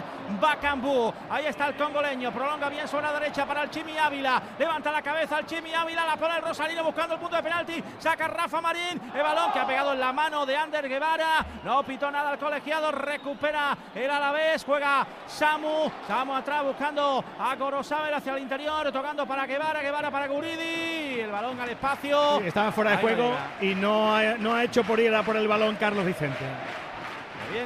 Bacambú. 0.40 1.12
Ahí 1.28 1.46
está 1.46 1.66
el 1.66 1.74
congoleño. 1.74 2.30
Prolonga 2.30 2.68
bien 2.68 2.86
sobre 2.86 3.06
la 3.06 3.12
derecha 3.14 3.44
para 3.44 3.64
el 3.64 3.70
Chimi 3.70 3.98
Ávila. 3.98 4.40
Levanta 4.56 4.92
la 4.92 5.02
cabeza 5.02 5.40
el 5.40 5.46
Chimi 5.46 5.74
Ávila. 5.74 6.06
La 6.06 6.16
pone 6.16 6.36
el 6.36 6.42
Rosalino 6.42 6.84
buscando 6.84 7.14
el 7.14 7.20
punto 7.20 7.34
de 7.34 7.42
penalti. 7.42 7.82
Saca 7.98 8.28
Rafa 8.28 8.60
Marín. 8.60 9.02
El 9.12 9.22
balón 9.22 9.50
que 9.50 9.58
ha 9.58 9.66
pegado 9.66 9.94
en 9.94 9.98
la 9.98 10.12
mano 10.12 10.46
de 10.46 10.56
Ander 10.56 10.88
Guevara. 10.88 11.44
No 11.64 11.82
pitó 11.82 12.12
nada 12.12 12.34
el 12.34 12.38
colegiado. 12.38 12.92
Recupera 12.92 13.76
el 13.96 14.10
Alavés. 14.12 14.64
Juega 14.64 15.04
Samu. 15.26 15.90
Samu 16.06 16.36
atrás 16.36 16.62
buscando 16.62 17.24
a 17.40 17.56
Gorosabel 17.56 18.14
hacia 18.14 18.36
el 18.36 18.42
interior. 18.42 18.92
Tocando 18.92 19.26
para 19.26 19.44
Guevara. 19.44 19.82
Guevara 19.82 20.08
para 20.12 20.28
Guridi. 20.28 21.18
El 21.18 21.32
balón 21.32 21.58
al 21.58 21.70
espacio. 21.70 22.38
Sí, 22.38 22.46
estaba 22.46 22.70
fuera 22.70 22.92
de 22.92 22.96
Ahí 22.98 23.02
juego 23.02 23.23
y 23.60 23.74
no 23.74 24.14
ha, 24.14 24.34
no 24.34 24.54
ha 24.54 24.64
hecho 24.64 24.82
por 24.84 25.00
ir 25.00 25.14
a 25.14 25.22
por 25.22 25.36
el 25.36 25.48
balón 25.48 25.76
Carlos 25.76 26.04
Vicente. 26.04 26.44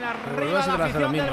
Arriba 0.05 0.67
la 0.67 0.75
afición 0.75 1.13
del 1.13 1.31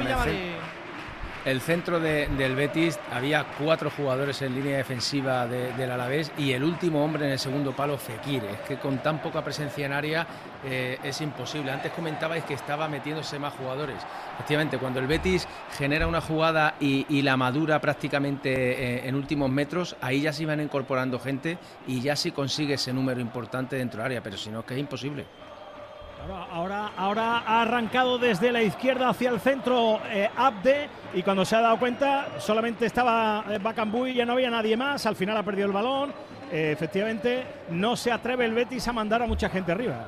el 1.46 1.62
centro 1.62 2.00
de- 2.00 2.28
del 2.28 2.56
Betis 2.56 3.00
había 3.14 3.46
cuatro 3.60 3.92
jugadores 3.92 4.42
en 4.42 4.56
línea 4.56 4.78
defensiva 4.78 5.48
de- 5.48 5.72
del 5.74 5.92
Alavés 5.92 6.32
y 6.38 6.52
el 6.54 6.64
último 6.64 7.06
hombre 7.06 7.26
en 7.26 7.32
el 7.34 7.40
segundo 7.40 7.72
palo, 7.72 7.98
Fekir. 7.98 8.44
Es 8.44 8.60
que 8.68 8.78
con 8.78 8.98
tan 8.98 9.22
poca 9.22 9.44
presencia 9.44 9.86
en 9.86 9.94
área 9.94 10.26
eh, 10.68 10.98
es 11.04 11.22
imposible. 11.22 11.72
Antes 11.72 11.92
comentabais 11.92 12.44
que 12.44 12.56
estaba 12.56 12.88
metiéndose 12.88 13.38
más 13.38 13.54
jugadores. 13.54 13.98
Efectivamente, 14.34 14.80
cuando 14.80 15.00
el 15.00 15.06
Betis 15.06 15.48
genera 15.78 16.08
una 16.08 16.22
jugada 16.22 16.74
y, 16.80 17.06
la 17.22 17.38
madura 17.38 17.80
prácticamente 17.80 18.52
eh, 18.52 19.08
en 19.08 19.16
últimos 19.16 19.50
metros, 19.50 19.96
ahí 20.02 20.22
ya 20.22 20.34
se 20.34 20.44
iban 20.44 20.60
incorporando 20.60 21.20
gente 21.20 21.58
y 21.88 22.02
ya 22.02 22.16
sí 22.16 22.32
consigue 22.32 22.74
ese 22.76 22.92
número 22.94 23.20
importante 23.22 23.76
dentro 23.76 24.00
del 24.00 24.06
área, 24.06 24.24
pero 24.24 24.38
si 24.38 24.50
no 24.50 24.60
es 24.62 24.66
que 24.66 24.74
es 24.74 24.80
imposible. 24.80 25.26
Ahora, 26.28 26.92
ahora, 26.98 27.44
ha 27.46 27.62
arrancado 27.62 28.18
desde 28.18 28.52
la 28.52 28.64
izquierda 28.64 29.10
hacia 29.10 29.30
el 29.30 29.40
centro 29.40 30.00
eh, 30.10 30.28
Abde 30.36 30.90
y 31.14 31.22
cuando 31.22 31.46
se 31.46 31.56
ha 31.56 31.62
dado 31.62 31.78
cuenta 31.78 32.40
solamente 32.40 32.88
estaba 32.88 33.46
eh, 33.48 33.60
Bacambú 33.62 34.08
y 34.08 34.16
ya 34.16 34.26
no 34.26 34.34
había 34.34 34.50
nadie 34.50 34.76
más. 34.76 35.06
Al 35.06 35.16
final 35.16 35.38
ha 35.38 35.44
perdido 35.44 35.68
el 35.68 35.74
balón. 35.74 36.14
Eh, 36.52 36.72
efectivamente, 36.74 37.44
no 37.70 37.96
se 37.96 38.12
atreve 38.12 38.46
el 38.46 38.54
Betis 38.54 38.88
a 38.88 38.94
mandar 38.94 39.22
a 39.22 39.28
mucha 39.28 39.50
gente 39.50 39.72
arriba. 39.72 40.08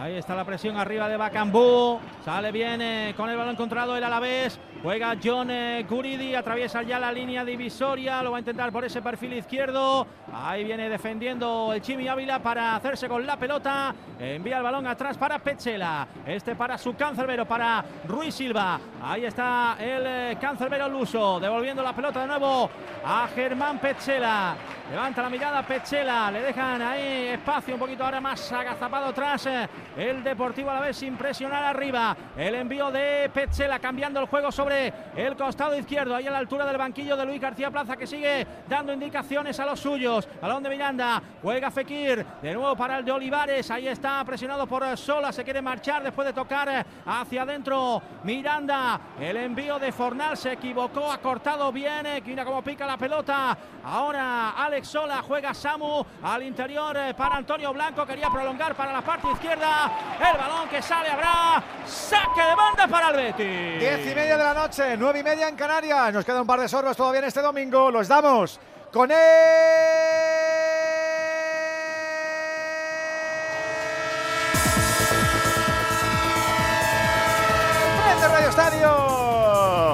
Ahí 0.00 0.16
está 0.16 0.34
la 0.34 0.44
presión 0.44 0.76
arriba 0.76 1.08
de 1.08 1.16
Bacambú. 1.16 2.00
Sale 2.24 2.50
bien 2.50 2.80
eh, 2.82 3.14
con 3.16 3.30
el 3.30 3.36
balón 3.36 3.54
controlado 3.54 3.96
el 3.96 4.02
Alavés. 4.02 4.58
Juega 4.82 5.16
John 5.22 5.50
eh, 5.50 5.86
Guridi. 5.88 6.34
Atraviesa 6.34 6.82
ya 6.82 6.98
la 6.98 7.12
línea 7.12 7.44
divisoria. 7.44 8.22
Lo 8.22 8.32
va 8.32 8.38
a 8.38 8.40
intentar 8.40 8.72
por 8.72 8.84
ese 8.84 9.00
perfil 9.00 9.34
izquierdo. 9.34 10.06
Ahí 10.32 10.64
viene 10.64 10.88
defendiendo 10.88 11.72
el 11.72 11.80
Chimi 11.80 12.08
Ávila 12.08 12.42
para 12.42 12.74
hacerse 12.74 13.08
con 13.08 13.24
la 13.24 13.38
pelota. 13.38 13.94
Envía 14.18 14.58
el 14.58 14.62
balón 14.64 14.86
atrás 14.86 15.16
para 15.16 15.38
Pechela. 15.38 16.08
Este 16.26 16.56
para 16.56 16.76
su 16.76 16.94
cancerbero, 16.96 17.46
para 17.46 17.84
Ruiz 18.06 18.34
Silva. 18.34 18.80
Ahí 19.02 19.24
está 19.24 19.76
el 19.78 20.02
eh, 20.06 20.38
cancerbero 20.40 20.88
luso. 20.88 21.38
Devolviendo 21.38 21.82
la 21.82 21.94
pelota 21.94 22.20
de 22.20 22.26
nuevo 22.26 22.68
a 23.04 23.28
Germán 23.32 23.78
Pechela. 23.78 24.56
Levanta 24.90 25.22
la 25.22 25.30
mirada 25.30 25.62
Pechela. 25.62 26.30
Le 26.30 26.42
dejan 26.42 26.82
ahí 26.82 27.28
espacio 27.28 27.74
un 27.74 27.80
poquito 27.80 28.04
ahora 28.04 28.20
más 28.20 28.52
agazapado 28.52 29.06
atrás. 29.06 29.48
El 29.96 30.24
Deportivo 30.24 30.70
a 30.70 30.74
la 30.74 30.80
vez 30.80 30.96
sin 30.96 31.16
presionar 31.16 31.64
arriba. 31.64 32.16
El 32.36 32.54
envío 32.54 32.90
de 32.90 33.30
Pechela 33.32 33.78
cambiando 33.78 34.20
el 34.20 34.26
juego 34.26 34.50
sobre 34.50 34.92
el 35.16 35.36
costado 35.36 35.76
izquierdo. 35.76 36.14
Ahí 36.14 36.26
a 36.26 36.30
la 36.30 36.38
altura 36.38 36.64
del 36.66 36.78
banquillo 36.78 37.16
de 37.16 37.24
Luis 37.26 37.40
García 37.40 37.70
Plaza 37.70 37.96
que 37.96 38.06
sigue 38.06 38.46
dando 38.68 38.92
indicaciones 38.92 39.58
a 39.60 39.66
los 39.66 39.80
suyos. 39.80 40.28
Balón 40.40 40.62
de 40.62 40.70
Miranda. 40.70 41.22
Juega 41.42 41.70
Fekir. 41.70 42.24
De 42.42 42.54
nuevo 42.54 42.76
para 42.76 42.98
el 42.98 43.04
de 43.04 43.12
Olivares. 43.12 43.70
Ahí 43.70 43.88
está 43.88 44.24
presionado 44.24 44.66
por 44.66 44.84
Sola. 44.96 45.32
Se 45.32 45.44
quiere 45.44 45.62
marchar 45.62 46.02
después 46.02 46.26
de 46.26 46.32
tocar 46.32 46.84
hacia 47.06 47.42
adentro 47.42 48.02
Miranda. 48.24 49.00
El 49.20 49.36
envío 49.36 49.78
de 49.78 49.92
Fornal 49.92 50.36
se 50.36 50.52
equivocó. 50.52 51.10
Ha 51.10 51.18
cortado 51.18 51.70
bien. 51.72 52.06
eh, 52.06 52.22
Mira 52.24 52.44
cómo 52.44 52.62
pica 52.62 52.86
la 52.86 52.96
pelota. 52.96 53.56
Ahora 53.84 54.50
Alex 54.50 54.88
Sola 54.88 55.22
juega 55.22 55.54
Samu 55.54 56.04
al 56.22 56.42
interior 56.42 56.96
eh, 56.96 57.14
para 57.14 57.36
Antonio 57.36 57.72
Blanco. 57.72 58.04
Quería 58.04 58.28
prolongar 58.28 58.74
para 58.74 58.92
la 58.92 59.02
parte 59.02 59.30
izquierda. 59.30 59.83
El 60.20 60.38
balón 60.38 60.68
que 60.68 60.82
sale 60.82 61.10
habrá 61.10 61.62
saque 61.86 62.42
de 62.42 62.54
banda 62.54 62.88
para 62.88 63.10
el 63.10 63.16
Betis. 63.16 63.80
Diez 63.80 64.06
y 64.06 64.14
media 64.14 64.36
de 64.36 64.44
la 64.44 64.54
noche, 64.54 64.96
nueve 64.96 65.20
y 65.20 65.22
media 65.22 65.48
en 65.48 65.56
Canarias. 65.56 66.12
Nos 66.12 66.24
queda 66.24 66.40
un 66.40 66.46
par 66.46 66.60
de 66.60 66.68
sorbos 66.68 66.96
todavía 66.96 67.20
en 67.20 67.26
este 67.26 67.40
domingo. 67.40 67.90
Los 67.90 68.08
damos 68.08 68.60
con 68.92 69.10
él. 69.10 69.18
Tren 78.54 79.13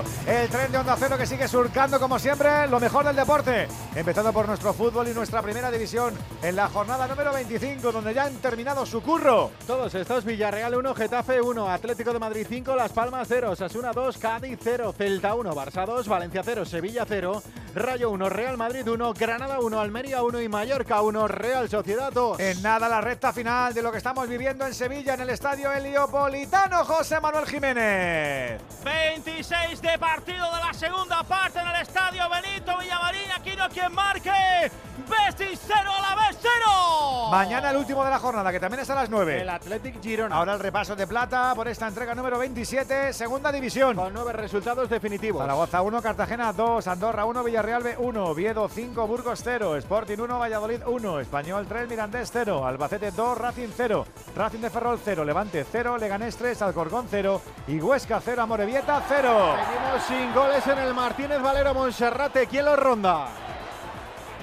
de. 0.02 0.42
El 0.42 0.48
tren 0.48 0.72
de 0.72 0.78
Onda 0.78 0.96
Cero 0.98 1.16
que 1.18 1.26
sigue 1.26 1.48
surcando 1.48 1.98
como 1.98 2.18
siempre 2.18 2.66
lo 2.68 2.80
mejor 2.80 3.04
del 3.04 3.16
deporte. 3.16 3.68
Empezando 3.94 4.32
por 4.32 4.46
nuestro 4.46 4.72
fútbol 4.72 5.08
y 5.08 5.14
nuestra 5.14 5.42
primera 5.42 5.70
división 5.70 6.14
en 6.42 6.56
la 6.56 6.68
jornada 6.68 7.06
número 7.06 7.32
25 7.32 7.92
donde 7.92 8.14
ya 8.14 8.24
han 8.24 8.34
terminado 8.36 8.86
su 8.86 9.02
curro. 9.02 9.50
Todos 9.66 9.94
estos, 9.94 10.24
Villarreal 10.24 10.74
1, 10.74 10.94
Getafe 10.94 11.40
1, 11.40 11.70
Atlético 11.70 12.12
de 12.12 12.18
Madrid 12.18 12.46
5, 12.48 12.76
Las 12.76 12.92
Palmas 12.92 13.26
0, 13.28 13.56
Sasuna 13.56 13.92
2, 13.92 14.18
Cádiz 14.18 14.58
0, 14.62 14.94
Celta 14.96 15.34
1, 15.34 15.52
Barça 15.52 15.86
2, 15.86 16.08
Valencia 16.08 16.42
0, 16.44 16.64
Sevilla 16.64 17.04
0, 17.06 17.42
Rayo 17.74 18.10
1, 18.10 18.28
Real 18.28 18.56
Madrid 18.56 18.88
1, 18.88 19.14
Granada 19.14 19.60
1, 19.60 19.80
Almería 19.80 20.22
1 20.22 20.40
y 20.40 20.48
Mallorca 20.48 21.02
1, 21.02 21.28
Real 21.28 21.68
Sociedad 21.68 22.12
2. 22.12 22.40
En 22.40 22.62
nada 22.62 22.88
la 22.88 23.00
recta 23.00 23.32
final 23.32 23.74
de 23.74 23.82
lo 23.82 23.92
que 23.92 23.98
estamos 23.98 24.28
viviendo 24.28 24.66
en 24.66 24.74
Sevilla 24.74 25.14
en 25.14 25.20
el 25.20 25.30
estadio 25.30 25.72
Heliopolitano 25.72 26.84
José 26.84 27.20
Manuel 27.20 27.46
Jiménez. 27.46 28.60
26 28.84 29.46
6 29.46 29.80
de 29.90 29.98
partido 29.98 30.46
de 30.54 30.60
la 30.60 30.72
segunda 30.72 31.22
parte 31.24 31.58
en 31.58 31.66
el 31.66 31.82
estadio 31.82 32.22
Benito 32.28 32.78
Villamarín. 32.78 33.30
Aquí 33.36 33.56
no 33.56 33.68
quien 33.68 33.92
marque. 33.92 34.70
Betis 35.10 35.58
0 35.66 35.78
a 35.78 36.00
la 36.00 36.14
vez 36.14 36.38
0. 36.40 37.28
Mañana 37.30 37.70
el 37.70 37.76
último 37.76 38.04
de 38.04 38.10
la 38.10 38.18
jornada, 38.18 38.52
que 38.52 38.60
también 38.60 38.82
es 38.82 38.90
a 38.90 38.94
las 38.94 39.10
9. 39.10 39.40
El 39.40 39.48
Athletic 39.48 40.00
Girona. 40.00 40.36
Ahora 40.36 40.54
el 40.54 40.60
repaso 40.60 40.94
de 40.94 41.06
plata 41.06 41.52
por 41.54 41.66
esta 41.66 41.88
entrega 41.88 42.14
número 42.14 42.38
27, 42.38 43.12
segunda 43.12 43.50
división. 43.50 43.96
Con 43.96 44.12
nueve 44.12 44.32
resultados 44.32 44.88
definitivos. 44.88 45.42
Zaragoza 45.42 45.82
1, 45.82 46.02
Cartagena 46.02 46.52
2, 46.52 46.86
Andorra 46.86 47.24
1, 47.24 47.42
Villarreal 47.42 47.82
B 47.82 47.96
1, 47.98 48.24
Oviedo 48.24 48.68
5, 48.68 49.06
Burgos 49.06 49.40
0, 49.42 49.76
Sporting 49.76 50.18
1, 50.18 50.38
Valladolid 50.38 50.80
1, 50.86 51.20
Español 51.20 51.66
3, 51.66 51.88
Mirandés 51.88 52.30
0, 52.32 52.66
Albacete 52.66 53.10
2, 53.10 53.38
Racing 53.38 53.70
0, 53.76 54.06
Racing 54.36 54.60
de 54.60 54.70
Ferrol 54.70 55.00
0, 55.02 55.24
Levante 55.24 55.64
0, 55.70 55.98
Leganés 55.98 56.36
3, 56.36 56.62
Alcorcón 56.62 57.06
0 57.10 57.40
y 57.66 57.80
Huesca 57.80 58.20
0, 58.24 58.42
Amorebieta 58.42 59.02
0. 59.08 59.56
Sin 60.06 60.32
goles 60.34 60.66
en 60.66 60.78
el 60.78 60.94
Martínez 60.94 61.40
Valero 61.40 61.74
Monserrate. 61.74 62.46
¿Quién 62.46 62.64
lo 62.64 62.76
ronda? 62.76 63.28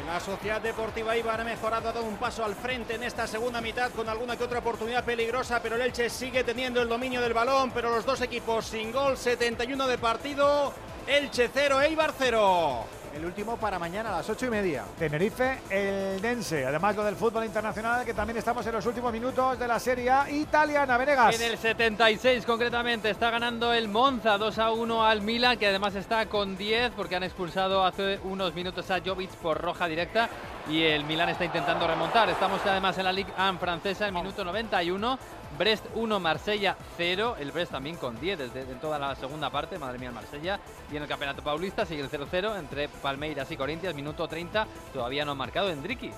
La 0.05 0.19
Sociedad 0.19 0.61
Deportiva 0.61 1.17
Ibar 1.17 1.41
ha 1.41 1.43
mejorado, 1.43 1.89
ha 1.89 1.93
dado 1.93 2.05
un 2.05 2.15
paso 2.15 2.45
al 2.45 2.55
frente 2.55 2.95
en 2.95 3.03
esta 3.03 3.27
segunda 3.27 3.59
mitad 3.59 3.91
con 3.91 4.07
alguna 4.07 4.37
que 4.37 4.45
otra 4.45 4.59
oportunidad 4.59 5.03
peligrosa, 5.03 5.61
pero 5.61 5.75
el 5.75 5.81
Elche 5.81 6.09
sigue 6.09 6.43
teniendo 6.45 6.81
el 6.81 6.87
dominio 6.87 7.21
del 7.21 7.33
balón, 7.33 7.71
pero 7.71 7.89
los 7.89 8.05
dos 8.05 8.21
equipos 8.21 8.65
sin 8.65 8.91
gol, 8.93 9.17
71 9.17 9.87
de 9.87 9.97
partido, 9.97 10.73
Elche 11.07 11.49
0, 11.53 11.81
Eibar 11.81 12.13
0. 12.17 12.85
El 13.17 13.25
último 13.25 13.57
para 13.57 13.79
mañana 13.79 14.09
a 14.09 14.17
las 14.17 14.29
ocho 14.29 14.45
y 14.45 14.51
media. 14.51 14.83
Tenerife, 14.99 15.57
el 15.71 16.21
Dense. 16.21 16.67
Además, 16.67 16.95
lo 16.95 17.03
del 17.03 17.15
fútbol 17.15 17.45
internacional, 17.45 18.05
que 18.05 18.13
también 18.13 18.37
estamos 18.37 18.63
en 18.67 18.73
los 18.73 18.85
últimos 18.85 19.11
minutos 19.11 19.57
de 19.57 19.67
la 19.67 19.79
Serie 19.79 20.11
A 20.11 20.29
italiana. 20.29 20.99
Venegas. 20.99 21.33
En 21.33 21.51
el 21.51 21.57
76 21.57 22.45
concretamente 22.45 23.09
está 23.09 23.31
ganando 23.31 23.73
el 23.73 23.87
Monza 23.87 24.37
2 24.37 24.59
a 24.59 24.71
1 24.71 25.03
al 25.03 25.23
Milan, 25.23 25.57
que 25.57 25.65
además 25.65 25.95
está 25.95 26.27
con 26.27 26.57
10 26.57 26.91
porque 26.91 27.15
han 27.15 27.23
expulsado 27.23 27.83
hace 27.83 28.19
unos 28.23 28.53
minutos 28.53 28.91
a 28.91 28.99
Jovic 29.03 29.31
por 29.37 29.59
roja 29.59 29.87
directa 29.87 30.29
y 30.69 30.83
el 30.83 31.03
Milan 31.03 31.29
está 31.29 31.43
intentando 31.43 31.87
remontar. 31.87 32.29
Estamos 32.29 32.61
además 32.67 32.99
en 32.99 33.05
la 33.05 33.13
Ligue 33.13 33.33
1 33.35 33.57
francesa, 33.57 34.05
el 34.05 34.13
minuto 34.13 34.45
91. 34.45 35.17
Brest 35.57 35.85
1, 35.95 36.19
Marsella 36.19 36.77
0. 36.97 37.35
El 37.39 37.51
Brest 37.51 37.71
también 37.71 37.97
con 37.97 38.19
10 38.19 38.39
desde 38.39 38.61
en 38.61 38.79
toda 38.79 38.99
la 38.99 39.15
segunda 39.15 39.49
parte. 39.49 39.77
Madre 39.77 39.99
mía, 39.99 40.09
el 40.09 40.15
Marsella. 40.15 40.59
Y 40.91 40.97
en 40.97 41.03
el 41.03 41.09
Campeonato 41.09 41.43
Paulista 41.43 41.85
sigue 41.85 42.01
el 42.01 42.09
0-0 42.09 42.57
entre 42.59 42.89
Palmeiras 42.89 43.51
y 43.51 43.57
Corinthians. 43.57 43.95
Minuto 43.95 44.27
30. 44.27 44.67
Todavía 44.93 45.25
no 45.25 45.31
ha 45.31 45.35
marcado 45.35 45.69
Endriqui. 45.69 46.11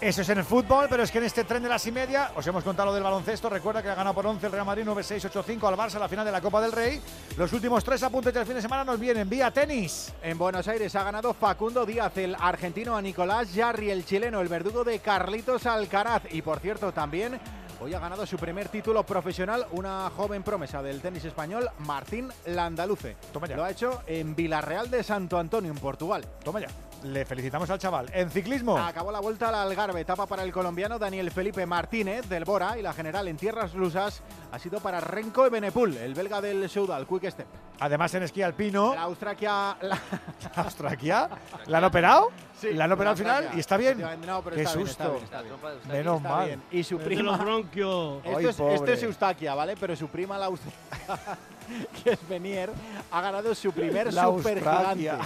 Eso 0.00 0.20
es 0.20 0.28
en 0.28 0.36
el 0.36 0.44
fútbol, 0.44 0.86
pero 0.90 1.02
es 1.02 1.10
que 1.10 1.16
en 1.16 1.24
este 1.24 1.44
tren 1.44 1.62
de 1.62 1.68
las 1.68 1.86
y 1.86 1.92
media 1.92 2.32
os 2.36 2.46
hemos 2.46 2.62
contado 2.62 2.88
lo 2.88 2.94
del 2.94 3.02
baloncesto. 3.02 3.48
Recuerda 3.48 3.82
que 3.82 3.88
ha 3.88 3.94
ganado 3.94 4.14
por 4.14 4.26
11 4.26 4.44
el 4.44 4.52
Real 4.52 4.66
Madrid 4.66 4.84
9-6-8-5 4.84 5.66
al 5.66 5.76
Barça 5.76 5.94
a 5.94 6.00
la 6.00 6.08
final 6.08 6.26
de 6.26 6.32
la 6.32 6.42
Copa 6.42 6.60
del 6.60 6.72
Rey. 6.72 7.00
Los 7.38 7.52
últimos 7.54 7.82
tres 7.82 8.02
apuntes 8.02 8.34
del 8.34 8.44
fin 8.44 8.56
de 8.56 8.60
semana 8.60 8.84
nos 8.84 9.00
vienen 9.00 9.30
vía 9.30 9.50
tenis. 9.50 10.12
En 10.22 10.36
Buenos 10.36 10.68
Aires 10.68 10.94
ha 10.96 11.04
ganado 11.04 11.32
Facundo 11.32 11.86
Díaz, 11.86 12.18
el 12.18 12.36
argentino 12.38 12.96
a 12.96 13.00
Nicolás 13.00 13.48
Jarry, 13.54 13.90
el 13.90 14.04
chileno, 14.04 14.42
el 14.42 14.48
verdugo 14.48 14.84
de 14.84 14.98
Carlitos 14.98 15.64
Alcaraz. 15.64 16.24
Y 16.32 16.42
por 16.42 16.58
cierto, 16.60 16.92
también 16.92 17.40
hoy 17.84 17.92
ha 17.92 17.98
ganado 17.98 18.24
su 18.24 18.38
primer 18.38 18.70
título 18.70 19.04
profesional 19.04 19.66
una 19.72 20.10
joven 20.16 20.42
promesa 20.42 20.82
del 20.82 21.02
tenis 21.02 21.26
español, 21.26 21.68
Martín 21.80 22.30
Landaluce. 22.46 23.14
Toma 23.30 23.46
ya. 23.46 23.56
Lo 23.56 23.64
ha 23.64 23.70
hecho 23.70 24.00
en 24.06 24.34
Villarreal 24.34 24.90
de 24.90 25.02
Santo 25.02 25.38
Antonio, 25.38 25.70
en 25.70 25.76
Portugal. 25.76 26.24
Toma 26.42 26.60
ya. 26.60 26.68
Le 27.04 27.26
felicitamos 27.26 27.68
al 27.68 27.78
chaval. 27.78 28.10
En 28.14 28.30
ciclismo. 28.30 28.78
Acabó 28.78 29.12
la 29.12 29.20
vuelta 29.20 29.48
al 29.50 29.54
Algarve, 29.56 30.00
etapa 30.00 30.24
para 30.26 30.42
el 30.42 30.50
colombiano 30.52 30.98
Daniel 30.98 31.30
Felipe 31.30 31.66
Martínez 31.66 32.26
del 32.30 32.46
Bora 32.46 32.78
y 32.78 32.82
la 32.82 32.94
general 32.94 33.28
en 33.28 33.36
tierras 33.36 33.74
rusas 33.74 34.22
ha 34.50 34.58
sido 34.58 34.80
para 34.80 35.00
Renko 35.00 35.50
Benepul, 35.50 35.94
el 35.98 36.14
belga 36.14 36.40
del 36.40 36.66
Soudal 36.70 37.06
Quick 37.06 37.30
Step. 37.30 37.46
Además 37.80 38.14
en 38.14 38.22
esquí 38.22 38.40
alpino. 38.40 38.94
La 38.94 39.02
Austraquia. 39.02 39.76
La, 39.82 39.98
¿La 40.56 40.62
Austraquia? 40.62 41.28
¿La 41.66 41.78
han 41.78 41.84
operado? 41.84 42.30
Sí, 42.58 42.72
¿La 42.72 42.84
han 42.84 42.92
operado 42.92 43.12
al 43.12 43.18
final? 43.18 43.50
¿Y 43.54 43.60
está 43.60 43.76
bien? 43.76 44.00
No, 44.26 44.40
pero 44.42 44.56
Qué 44.56 44.62
está 44.62 44.76
bien, 44.76 44.86
susto. 44.88 45.16
está 45.22 45.42
bien, 45.42 45.54
está 45.54 45.70
bien. 45.72 45.80
Menos 45.88 46.16
Está 46.16 46.28
mal. 46.30 46.46
bien. 46.46 46.62
Y 46.70 46.84
su 46.84 46.98
prima. 46.98 47.34
Esto 47.34 48.20
Ay, 48.24 48.44
es, 48.44 48.50
esto 48.50 48.64
pobre. 48.64 48.92
es 48.94 49.02
Eustaquia, 49.02 49.54
¿vale? 49.54 49.74
Pero 49.78 49.94
su 49.94 50.08
prima, 50.08 50.38
la 50.38 50.46
Austraquia, 50.46 51.36
que 52.02 52.10
es 52.12 52.28
Benier, 52.28 52.70
ha 53.10 53.20
ganado 53.20 53.54
su 53.54 53.72
primer 53.72 54.10
La 54.14 54.24
supergigante 54.24 55.10
Austraquia. 55.10 55.18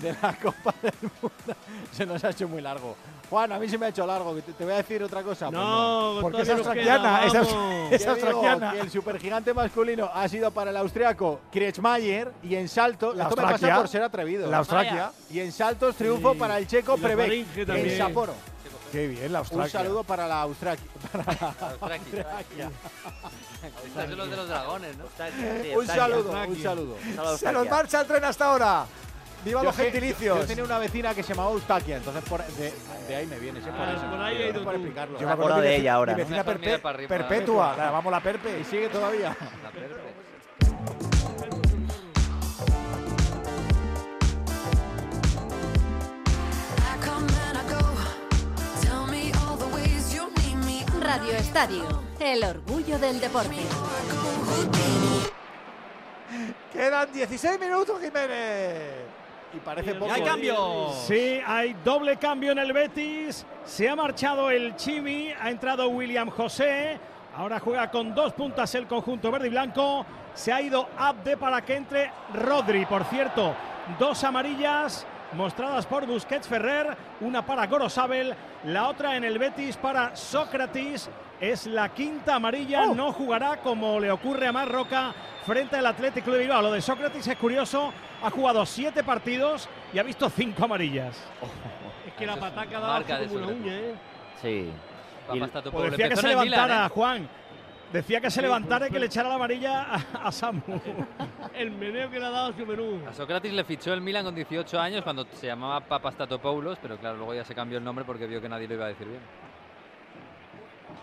De 0.00 0.12
la 0.22 0.36
Copa 0.42 0.74
del 0.82 0.92
Mundo. 1.20 1.60
Se 1.92 2.06
nos 2.06 2.22
ha 2.24 2.30
hecho 2.30 2.48
muy 2.48 2.60
largo. 2.62 2.96
Juan, 3.30 3.52
a 3.52 3.58
mí 3.58 3.68
se 3.68 3.76
me 3.76 3.86
ha 3.86 3.88
hecho 3.90 4.06
largo. 4.06 4.34
¿Te, 4.36 4.52
te 4.52 4.64
voy 4.64 4.72
a 4.72 4.76
decir 4.78 5.02
otra 5.02 5.22
cosa? 5.22 5.46
Pues 5.50 5.58
No, 5.60 6.18
Porque 6.22 6.42
es 6.42 6.48
australiana. 6.48 7.24
Es, 7.24 8.06
el 8.80 8.90
supergigante 8.90 9.52
masculino 9.52 10.10
ha 10.12 10.26
sido 10.28 10.50
para 10.50 10.70
el 10.70 10.76
austriaco 10.78 11.40
Kretschmayer 11.52 12.32
y 12.42 12.54
en 12.54 12.68
salto, 12.68 13.12
La 13.14 13.24
esto 13.24 13.36
me 13.36 13.42
pasa 13.42 13.76
por 13.76 13.88
ser 13.88 14.02
atrevido. 14.02 14.50
La 14.50 14.58
Austraquia. 14.58 15.12
Y 15.30 15.40
en 15.40 15.52
saltos 15.52 15.94
triunfo 15.96 16.32
Sí. 16.32 16.38
para 16.38 16.58
el 16.58 16.66
checo 16.66 16.96
faringe 16.96 17.62
en. 17.62 17.98
Sapporo. 17.98 18.34
Qué 18.90 19.06
bien, 19.06 19.24
la 19.30 19.40
Un 19.40 19.44
Australia. 19.44 19.68
saludo 19.70 20.02
para 20.04 20.26
la. 20.26 20.48
Para 20.58 20.76
los 24.16 24.30
de 24.30 24.36
los 24.36 24.48
dragones, 24.48 24.96
¿no? 24.96 25.04
Un 25.78 25.86
saludo, 25.86 26.30
un 26.48 26.62
saludo. 26.62 26.96
Se 27.36 27.52
nos 27.52 27.68
marcha 27.68 28.00
el 28.00 28.06
tren 28.06 28.24
hasta 28.24 28.46
ahora. 28.46 28.86
¡Viva 29.44 29.62
los 29.62 29.76
gentilicios! 29.76 30.40
Yo 30.40 30.46
tenía 30.46 30.64
una 30.64 30.78
vecina 30.78 31.14
que 31.14 31.22
se 31.22 31.32
llamaba 31.32 31.52
Eustaquia, 31.52 31.96
entonces 31.98 32.22
por, 32.28 32.44
de, 32.44 32.72
de 33.08 33.16
ahí 33.16 33.26
me 33.26 33.38
viene, 33.38 33.60
por 33.60 33.70
Ah, 33.72 33.92
eso. 33.96 34.10
por 34.10 34.20
ahí 34.20 34.36
ha 34.42 34.48
ido 34.50 34.64
por 34.64 34.74
tú. 34.74 34.80
explicarlo. 34.80 35.18
Yo 35.18 35.26
Me 35.26 35.32
acuerdo 35.32 35.60
de 35.60 35.76
ella 35.76 35.94
ahora. 35.94 36.14
Mi 36.14 36.22
vecina 36.22 36.44
perpe- 36.44 37.06
perpetua. 37.08 37.74
La 37.76 37.86
llamamos 37.86 38.10
la 38.12 38.20
Perpe. 38.20 38.58
Y 38.60 38.64
sigue 38.64 38.88
todavía. 38.88 39.36
La 39.62 39.70
Perpe. 39.70 40.08
Radio 51.00 51.32
Estadio, 51.32 52.02
el 52.20 52.44
orgullo 52.44 52.98
del 52.98 53.18
deporte. 53.20 53.56
Quedan 56.72 57.12
16 57.12 57.58
minutos, 57.58 58.00
Jiménez. 58.00 59.06
Y 59.54 59.58
parece 59.58 59.94
poco. 59.94 60.12
hay 60.12 60.20
¿eh? 60.20 60.24
cambio. 60.24 60.92
Sí, 61.06 61.40
hay 61.46 61.74
doble 61.84 62.16
cambio 62.16 62.52
en 62.52 62.58
el 62.58 62.72
Betis. 62.72 63.46
Se 63.64 63.88
ha 63.88 63.96
marchado 63.96 64.50
el 64.50 64.76
Chimi, 64.76 65.30
ha 65.40 65.50
entrado 65.50 65.88
William 65.88 66.30
José. 66.30 66.98
Ahora 67.36 67.60
juega 67.60 67.90
con 67.90 68.14
dos 68.14 68.32
puntas 68.32 68.74
el 68.74 68.86
conjunto 68.86 69.30
verde 69.30 69.46
y 69.46 69.50
blanco. 69.50 70.04
Se 70.34 70.52
ha 70.52 70.60
ido 70.60 70.88
Abde 70.98 71.36
para 71.36 71.62
que 71.62 71.76
entre 71.76 72.10
Rodri. 72.34 72.84
Por 72.84 73.04
cierto, 73.04 73.54
dos 73.98 74.22
amarillas 74.24 75.06
mostradas 75.32 75.86
por 75.86 76.06
Busquets 76.06 76.46
Ferrer. 76.46 76.96
Una 77.20 77.44
para 77.44 77.66
Gorosabel, 77.66 78.34
la 78.64 78.88
otra 78.88 79.16
en 79.16 79.24
el 79.24 79.38
Betis 79.38 79.76
para 79.76 80.14
Sócrates. 80.14 81.08
Es 81.40 81.66
la 81.66 81.88
quinta 81.90 82.34
amarilla. 82.34 82.86
No 82.86 83.12
jugará 83.12 83.58
como 83.58 84.00
le 84.00 84.10
ocurre 84.10 84.48
a 84.48 84.52
Marroca 84.52 85.14
frente 85.46 85.76
al 85.76 85.86
Atlético 85.86 86.32
de 86.32 86.40
Bilbao. 86.40 86.62
Lo 86.62 86.72
de 86.72 86.82
Sócrates 86.82 87.26
es 87.26 87.36
curioso. 87.36 87.92
Ha 88.22 88.30
jugado 88.30 88.66
siete 88.66 89.04
partidos 89.04 89.68
y 89.92 89.98
ha 89.98 90.02
visto 90.02 90.28
cinco 90.30 90.64
amarillas. 90.64 91.16
Es 92.06 92.14
que 92.14 92.26
la 92.26 92.36
pataca 92.36 93.18
de 93.18 93.26
como 93.26 93.38
una 93.38 93.46
uña, 93.48 93.72
¿eh? 93.76 93.94
Sí. 94.42 94.70
Pues 95.70 95.90
decía 95.90 96.08
que 96.08 96.16
se 96.16 96.26
en 96.32 96.38
el 96.38 96.44
Milan, 96.44 96.50
levantara, 96.50 96.86
¿eh? 96.86 96.88
Juan. 96.88 97.28
Decía 97.92 98.20
que 98.20 98.30
se 98.30 98.36
Sí, 98.36 98.42
levantara 98.42 98.86
y 98.86 98.88
pues, 98.88 98.92
que 98.92 98.98
le 99.00 99.06
echara 99.06 99.28
la 99.28 99.34
amarilla 99.36 99.82
a, 99.82 99.96
a 100.24 100.32
Samu. 100.32 100.60
El 101.54 101.70
meneo 101.70 102.10
que 102.10 102.18
le 102.18 102.26
ha 102.26 102.30
dado 102.30 102.48
a 102.48 102.52
su 102.56 102.66
menú. 102.66 103.00
A 103.08 103.12
Sócrates 103.12 103.52
le 103.52 103.64
fichó 103.64 103.92
el 103.94 104.00
Milan 104.00 104.24
con 104.24 104.34
18 104.34 104.78
años 104.78 105.02
cuando 105.02 105.26
se 105.32 105.46
llamaba 105.46 105.80
Papastatopoulos, 105.80 106.78
pero 106.80 106.98
claro, 106.98 107.16
luego 107.16 107.34
ya 107.34 107.44
se 107.44 107.54
cambió 107.54 107.78
el 107.78 107.84
nombre 107.84 108.04
porque 108.04 108.26
vio 108.26 108.40
que 108.40 108.48
nadie 108.48 108.68
lo 108.68 108.74
iba 108.74 108.84
a 108.86 108.88
decir 108.88 109.06
bien. 109.06 109.20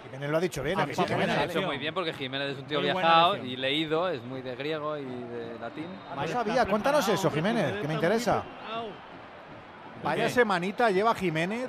Jiménez 0.03 0.30
lo 0.30 0.38
ha 0.38 0.40
dicho 0.40 0.64
bien. 0.64 0.80
Ah, 0.80 0.84
¿a 0.84 0.85
que 0.85 0.96
sí, 0.96 1.03
Jiménez? 1.03 1.28
Lo 1.28 1.34
ha 1.34 1.35
Jiménez. 1.35 1.56
hecho 1.56 1.66
muy 1.68 1.78
bien 1.78 1.94
porque 1.94 2.14
Jiménez 2.14 2.50
es 2.53 2.58
un 2.60 2.66
tío 2.66 2.80
Muy 2.82 2.92
viajado 2.92 3.38
y 3.38 3.56
leído, 3.58 4.10
es 4.10 4.22
muy 4.24 4.42
de 4.42 4.56
griego 4.56 4.98
y 4.98 5.03
de 5.06 5.58
latín. 5.60 5.88
No 6.16 6.28
sabía. 6.28 6.66
Cuéntanos 6.66 7.08
eso, 7.10 7.30
Jiménez, 7.32 7.82
que 7.82 7.88
me 7.88 7.94
interesa. 7.96 8.44
Vaya 10.03 10.30
semanita 10.30 10.90
lleva 10.92 11.16
Jiménez. 11.16 11.68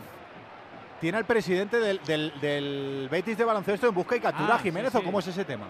¿Tiene 1.01 1.19
al 1.19 1.27
presidente 1.27 1.79
del, 1.79 2.01
del, 2.07 2.33
del 2.41 3.09
Betis 3.11 3.37
de 3.37 3.45
baloncesto 3.45 3.87
en 3.87 3.95
busca 3.95 4.17
y 4.17 4.21
captura 4.21 4.55
Ah, 4.55 4.57
a 4.57 4.59
Jiménez 4.59 4.91
sí, 4.93 4.99
o 4.99 5.03
cómo 5.03 5.19
es 5.19 5.27
ese 5.27 5.45
tema? 5.45 5.67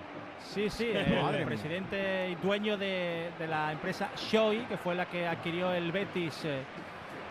Sí, 0.54 0.70
sí, 0.70 0.88
el 0.94 1.04
mía. 1.10 1.44
presidente 1.44 2.28
y 2.30 2.34
dueño 2.36 2.76
de, 2.78 3.30
de 3.36 3.46
la 3.48 3.72
empresa 3.72 4.08
Shoei, 4.16 4.64
que 4.66 4.76
fue 4.76 4.94
la 4.94 5.06
que 5.06 5.26
adquirió 5.26 5.72
el 5.72 5.90
Betis. 5.90 6.44
eh, 6.44 6.62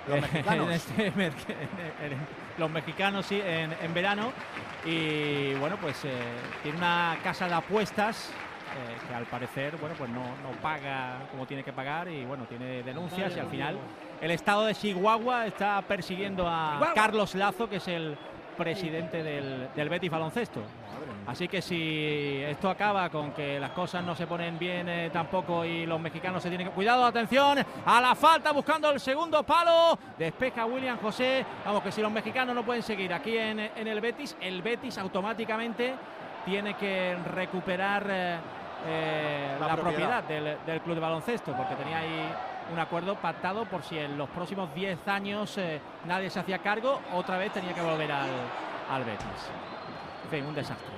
Los 0.09 0.15
en 0.17 0.21
mexicanos. 0.23 0.69
este 0.71 1.11
mer- 1.11 1.31
en- 1.47 2.11
en- 2.11 2.44
los 2.57 2.69
mexicanos, 2.69 3.25
sí, 3.25 3.41
en, 3.43 3.73
en 3.81 3.93
verano. 3.93 4.31
Y 4.85 5.53
bueno, 5.55 5.77
pues 5.81 6.05
eh, 6.05 6.11
tiene 6.61 6.77
una 6.77 7.17
casa 7.23 7.47
de 7.47 7.55
apuestas 7.55 8.29
eh, 8.75 9.07
que 9.07 9.15
al 9.15 9.25
parecer, 9.25 9.77
bueno, 9.77 9.95
pues 9.97 10.09
no, 10.09 10.21
no 10.21 10.51
paga 10.61 11.27
como 11.31 11.45
tiene 11.47 11.63
que 11.63 11.73
pagar 11.73 12.07
y 12.07 12.25
bueno, 12.25 12.45
tiene 12.45 12.83
denuncias 12.83 13.35
y 13.35 13.39
al 13.39 13.47
final 13.47 13.77
el 14.21 14.31
estado 14.31 14.65
de 14.65 14.75
Chihuahua 14.75 15.47
está 15.47 15.81
persiguiendo 15.81 16.47
a. 16.47 16.91
Carlos 16.93 17.35
Lazo, 17.35 17.69
que 17.69 17.77
es 17.77 17.87
el 17.87 18.17
presidente 18.57 19.23
del, 19.23 19.69
del 19.75 19.89
Betis 19.89 20.11
Baloncesto. 20.11 20.61
Así 21.27 21.47
que 21.47 21.61
si 21.61 22.41
esto 22.43 22.69
acaba 22.69 23.09
con 23.09 23.31
que 23.31 23.59
las 23.59 23.71
cosas 23.71 24.03
no 24.03 24.15
se 24.15 24.27
ponen 24.27 24.59
bien 24.59 24.87
eh, 24.87 25.09
tampoco 25.11 25.65
y 25.65 25.85
los 25.85 25.99
mexicanos 25.99 26.43
se 26.43 26.49
tienen 26.49 26.67
que... 26.67 26.73
Cuidado, 26.73 27.03
atención, 27.05 27.57
a 27.85 28.01
la 28.01 28.13
falta 28.15 28.51
buscando 28.51 28.89
el 28.91 28.99
segundo 28.99 29.41
palo. 29.43 29.97
Despeja 30.17 30.65
William 30.65 30.99
José. 30.99 31.45
Vamos, 31.65 31.81
que 31.81 31.91
si 31.91 32.01
los 32.01 32.11
mexicanos 32.11 32.53
no 32.53 32.63
pueden 32.63 32.83
seguir 32.83 33.11
aquí 33.13 33.37
en, 33.37 33.59
en 33.59 33.87
el 33.87 34.01
Betis, 34.01 34.37
el 34.39 34.61
Betis 34.61 34.97
automáticamente 34.99 35.95
tiene 36.45 36.75
que 36.75 37.17
recuperar 37.33 38.05
eh, 38.07 38.37
eh, 38.87 39.57
La 39.59 39.67
la, 39.67 39.75
propiedad. 39.75 40.23
propiedad, 40.23 40.55
del, 40.55 40.65
del 40.65 40.81
club 40.81 40.93
de 40.95 41.01
baloncesto, 41.01 41.53
porque 41.53 41.73
tenía 41.75 41.97
ahí 41.99 42.31
un 42.71 42.79
acuerdo 42.79 43.15
pactado 43.15 43.65
por 43.65 43.83
si 43.83 43.97
en 43.97 44.15
los 44.17 44.29
próximos 44.29 44.73
10 44.75 45.07
años 45.07 45.59
nadie 46.05 46.29
se 46.29 46.39
hacía 46.39 46.59
cargo, 46.59 46.99
otra 47.13 47.37
vez 47.37 47.51
tenía 47.51 47.73
que 47.73 47.81
volver 47.81 48.11
al, 48.11 48.29
al 48.91 49.03
Betis. 49.03 49.49
En 50.25 50.29
fin, 50.29 50.45
un 50.45 50.55
desastre. 50.55 50.94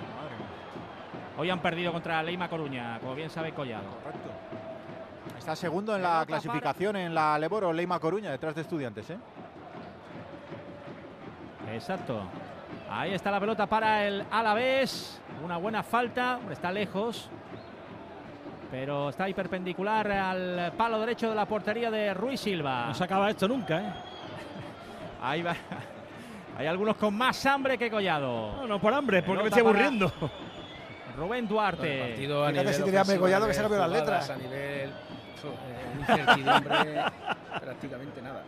Hoy 1.39 1.51
han 1.51 1.59
perdido 1.59 1.91
contra 1.91 2.23
Leima 2.23 2.49
Coruña, 2.49 2.97
como 2.99 3.13
bien 3.13 3.29
sabe 3.29 3.51
Collado. 3.53 3.85
Está 5.37 5.55
segundo 5.55 5.95
en 5.95 6.01
la 6.01 6.25
clasificación 6.25 6.95
en 6.95 7.13
la 7.13 7.37
Leboro 7.37 7.71
Leima 7.71 7.99
Coruña, 7.99 8.31
detrás 8.31 8.55
de 8.55 8.61
estudiantes. 8.61 9.07
¿eh? 9.11 9.17
Exacto. 11.71 12.21
Ahí 12.89 13.13
está 13.13 13.29
la 13.29 13.39
pelota 13.39 13.67
para 13.67 14.07
el 14.07 14.25
Alavés. 14.31 15.21
Una 15.43 15.57
buena 15.57 15.83
falta. 15.83 16.39
Está 16.51 16.71
lejos. 16.71 17.29
Pero 18.71 19.09
está 19.09 19.25
ahí 19.25 19.35
perpendicular 19.35 20.11
al 20.11 20.73
palo 20.75 20.99
derecho 20.99 21.29
de 21.29 21.35
la 21.35 21.45
portería 21.45 21.91
de 21.91 22.15
Ruiz 22.15 22.39
Silva. 22.39 22.87
No 22.87 22.93
se 22.95 23.03
acaba 23.03 23.29
esto 23.29 23.47
nunca, 23.47 23.79
¿eh? 23.79 23.93
Ahí 25.21 25.41
va. 25.43 25.55
Hay 26.57 26.65
algunos 26.65 26.97
con 26.97 27.15
más 27.15 27.45
hambre 27.45 27.77
que 27.77 27.91
Collado. 27.91 28.55
No, 28.57 28.67
no 28.67 28.79
por 28.79 28.93
hambre, 28.93 29.21
porque 29.21 29.43
me 29.43 29.49
Pelota 29.49 29.59
estoy 29.59 29.71
para 29.71 29.85
aburriendo. 29.85 30.11
Rubén 31.17 31.47
Duarte. 31.47 31.99
partido 31.99 32.45
a 32.45 32.49
Fíjate 32.49 32.69
nivel 32.69 32.75
si 32.75 32.83
tenía 32.83 33.19
Collado 33.19 33.47
que 33.47 33.53
se 33.53 33.61
cambió 33.61 33.79
las 33.79 33.89
letras. 33.89 34.29
A 34.29 34.35
nivel 34.37 34.89
eh, 34.89 35.99
incertidumbre, 35.99 37.05
prácticamente 37.59 38.21
nada. 38.21 38.43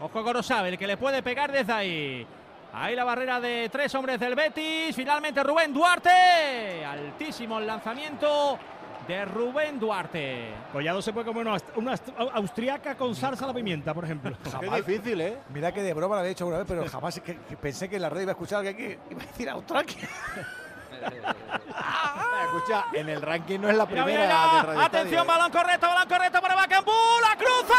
Ojo 0.00 0.22
con 0.22 0.42
sabe 0.42 0.68
el 0.68 0.78
que 0.78 0.86
le 0.86 0.96
puede 0.96 1.22
pegar 1.22 1.50
desde 1.50 1.72
ahí. 1.72 2.26
Ahí 2.74 2.94
la 2.94 3.04
barrera 3.04 3.40
de 3.40 3.68
tres 3.70 3.94
hombres 3.94 4.20
del 4.20 4.34
Betis. 4.34 4.94
Finalmente 4.94 5.42
Rubén 5.42 5.72
Duarte. 5.72 6.84
Altísimo 6.84 7.58
el 7.58 7.66
lanzamiento 7.66 8.58
de 9.08 9.24
Rubén 9.24 9.78
Duarte. 9.78 10.48
Collado 10.72 11.00
se 11.00 11.12
puede 11.12 11.26
comer 11.26 11.46
una, 11.76 11.96
austriaca 12.34 12.96
con 12.96 13.14
salsa 13.14 13.44
a 13.44 13.48
la 13.48 13.54
pimienta, 13.54 13.94
por 13.94 14.04
ejemplo. 14.04 14.36
Qué 14.60 14.70
difícil, 14.70 15.20
¿eh? 15.20 15.38
Mira 15.50 15.72
que 15.72 15.82
de 15.82 15.94
broma 15.94 16.16
lo 16.16 16.20
había 16.20 16.32
hecho 16.32 16.46
una 16.46 16.58
vez, 16.58 16.66
pero 16.68 16.86
jamás 16.88 17.20
que- 17.20 17.38
que 17.38 17.56
pensé 17.56 17.88
que 17.88 17.96
en 17.96 18.02
la 18.02 18.10
radio 18.10 18.22
iba 18.24 18.32
a 18.32 18.34
escuchar 18.34 18.56
a 18.56 18.68
alguien 18.68 18.76
que 18.76 18.98
iba 19.10 19.22
a 19.22 19.26
decir 19.26 19.48
Austraquia. 19.48 20.08
Escucha, 22.44 22.84
en 22.92 23.08
el 23.08 23.22
ranking 23.22 23.58
no 23.60 23.68
es 23.68 23.76
la 23.76 23.86
primera 23.86 24.06
mira, 24.06 24.26
mira. 24.26 24.84
Atención, 24.84 24.86
Estadio, 24.86 25.22
¿eh? 25.22 25.26
balón 25.26 25.50
correcto, 25.50 25.86
balón 25.88 26.08
correcto 26.08 26.40
para 26.40 26.54
Bacambú. 26.54 26.92
¡La 27.20 27.36
cruza! 27.36 27.74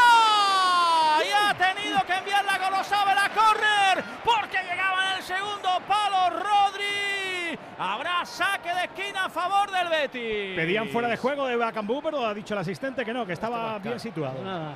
Y 1.25 1.31
ha 1.31 1.53
tenido 1.53 1.99
que 2.06 2.13
enviarla 2.13 2.59
con 2.59 2.72
los 2.77 2.88
sabe 2.88 3.15
la 3.15 3.29
córner 3.29 4.03
porque 4.24 4.58
llegaba 4.63 5.11
en 5.11 5.17
el 5.17 5.24
segundo 5.24 5.69
palo 5.88 6.29
Rodri. 6.29 7.58
Habrá 7.77 8.25
saque 8.25 8.74
de 8.74 8.83
esquina 8.85 9.25
a 9.25 9.29
favor 9.29 9.72
del 9.72 9.88
Betis. 9.88 10.56
Pedían 10.56 10.90
fuera 10.90 11.08
de 11.08 11.17
juego 11.17 11.47
de 11.47 11.56
Bacambú, 11.56 12.01
pero 12.01 12.25
ha 12.25 12.33
dicho 12.33 12.53
el 12.53 12.59
asistente 12.59 13.06
que 13.06 13.13
no, 13.13 13.25
que 13.25 13.33
estaba 13.33 13.79
bien 13.79 13.99
situado. 13.99 14.43
Nada. 14.43 14.74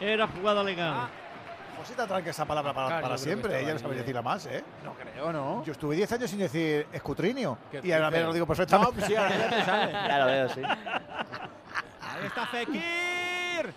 Era 0.00 0.26
jugada 0.28 0.62
legal. 0.62 0.94
Ah, 0.94 1.08
Josita 1.86 2.06
tranca 2.06 2.30
esa 2.30 2.44
palabra 2.44 2.72
para, 2.74 2.98
Claro, 2.98 3.16
siempre. 3.18 3.60
Ella 3.60 3.74
no 3.74 3.78
sabe 3.78 3.94
decirla 3.94 4.20
más, 4.22 4.44
¿eh? 4.46 4.64
No 4.84 4.94
creo, 4.94 5.32
¿no? 5.32 5.62
Yo 5.64 5.70
estuve 5.70 5.94
10 5.94 6.10
años 6.12 6.30
sin 6.30 6.40
decir 6.40 6.88
escutrinio. 6.92 7.56
Y 7.82 7.92
ahora 7.92 8.10
me 8.10 8.20
lo 8.20 8.32
digo 8.32 8.44
perfectamente. 8.46 8.90
No, 8.92 8.98
pues 8.98 9.06
sí, 9.06 9.14
ahora 9.14 9.36
ya 9.36 9.48
te 9.48 9.64
sale. 9.64 9.92
Ya 10.08 10.18
lo 10.18 10.26
veo, 10.26 10.48
sí. 10.48 10.62
Ahí 10.64 12.26
está 12.26 12.46
Fekir. 12.46 13.72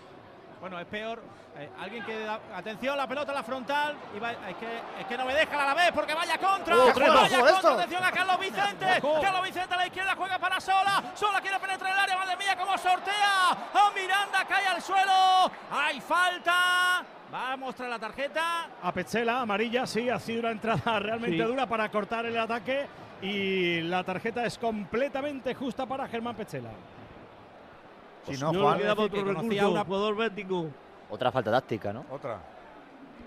Bueno, 0.60 0.80
es 0.80 0.88
peor. 0.88 1.22
Eh, 1.58 1.70
alguien 1.80 2.04
que 2.06 2.20
da- 2.24 2.40
atención, 2.56 2.98
la 2.98 3.06
pelota 3.08 3.32
a 3.32 3.36
la 3.36 3.44
frontal. 3.44 3.96
Y 4.16 4.20
va- 4.20 4.32
es, 4.32 4.56
que, 4.58 4.78
es 5.02 5.06
que 5.08 5.18
no 5.18 5.26
me 5.26 5.34
deja 5.36 5.62
a 5.62 5.66
la 5.68 5.74
vez 5.76 5.92
porque 5.94 6.14
vaya 6.16 6.38
contra. 6.38 6.76
Oh, 6.76 6.86
vaya 6.88 7.38
contra. 7.40 7.50
esto. 7.52 7.70
Atención 7.74 8.04
a 8.04 8.12
Carlos 8.12 8.40
Vicente. 8.40 8.86
Carlos 9.22 9.44
Vicente 9.44 9.74
a 9.76 9.78
la 9.78 9.86
izquierda 9.88 10.14
juega 10.18 10.40
para 10.40 10.60
Sola. 10.60 11.04
Sola 11.14 11.42
quiere 11.42 11.60
penetrar 11.60 11.92
el 11.94 12.00
área. 12.00 12.18
Madre 12.18 12.38
mía, 12.38 12.56
cómo 12.58 12.76
sortea. 12.78 13.52
A 13.52 13.92
Miranda 13.94 14.46
cae 14.48 14.68
al 14.68 14.82
suelo. 14.82 15.52
Hay 15.72 16.02
falta. 16.02 17.04
Va 17.34 17.54
a 17.54 17.58
mostrar 17.58 17.90
la 17.90 18.00
tarjeta. 18.00 18.70
A 18.82 18.92
Petzela, 18.92 19.42
amarilla, 19.42 19.86
sí, 19.86 20.10
ha 20.10 20.20
sido 20.20 20.40
una 20.42 20.52
entrada 20.52 21.00
realmente 21.00 21.38
Sí. 21.38 21.44
dura 21.44 21.68
para 21.68 21.90
cortar 21.92 22.26
el 22.26 22.38
ataque 22.38 22.88
y 23.22 23.82
la 23.82 24.04
tarjeta 24.04 24.46
es 24.46 24.58
completamente 24.58 25.54
justa 25.54 25.86
para 25.86 26.08
Germán 26.08 26.36
Petzela. 26.36 26.70
Si 28.26 28.38
no, 28.38 28.52
no 28.52 28.62
Juan. 28.64 28.90
otro 28.90 29.10
que 29.10 29.24
conocía 29.24 29.34
recurso. 29.62 29.72
una- 29.72 29.84
jugador 29.86 30.16
bético. 30.16 30.66
Otra 31.10 31.32
falta 31.32 31.52
táctica, 31.52 31.94
¿no? 31.94 32.06
Otra. 32.10 32.38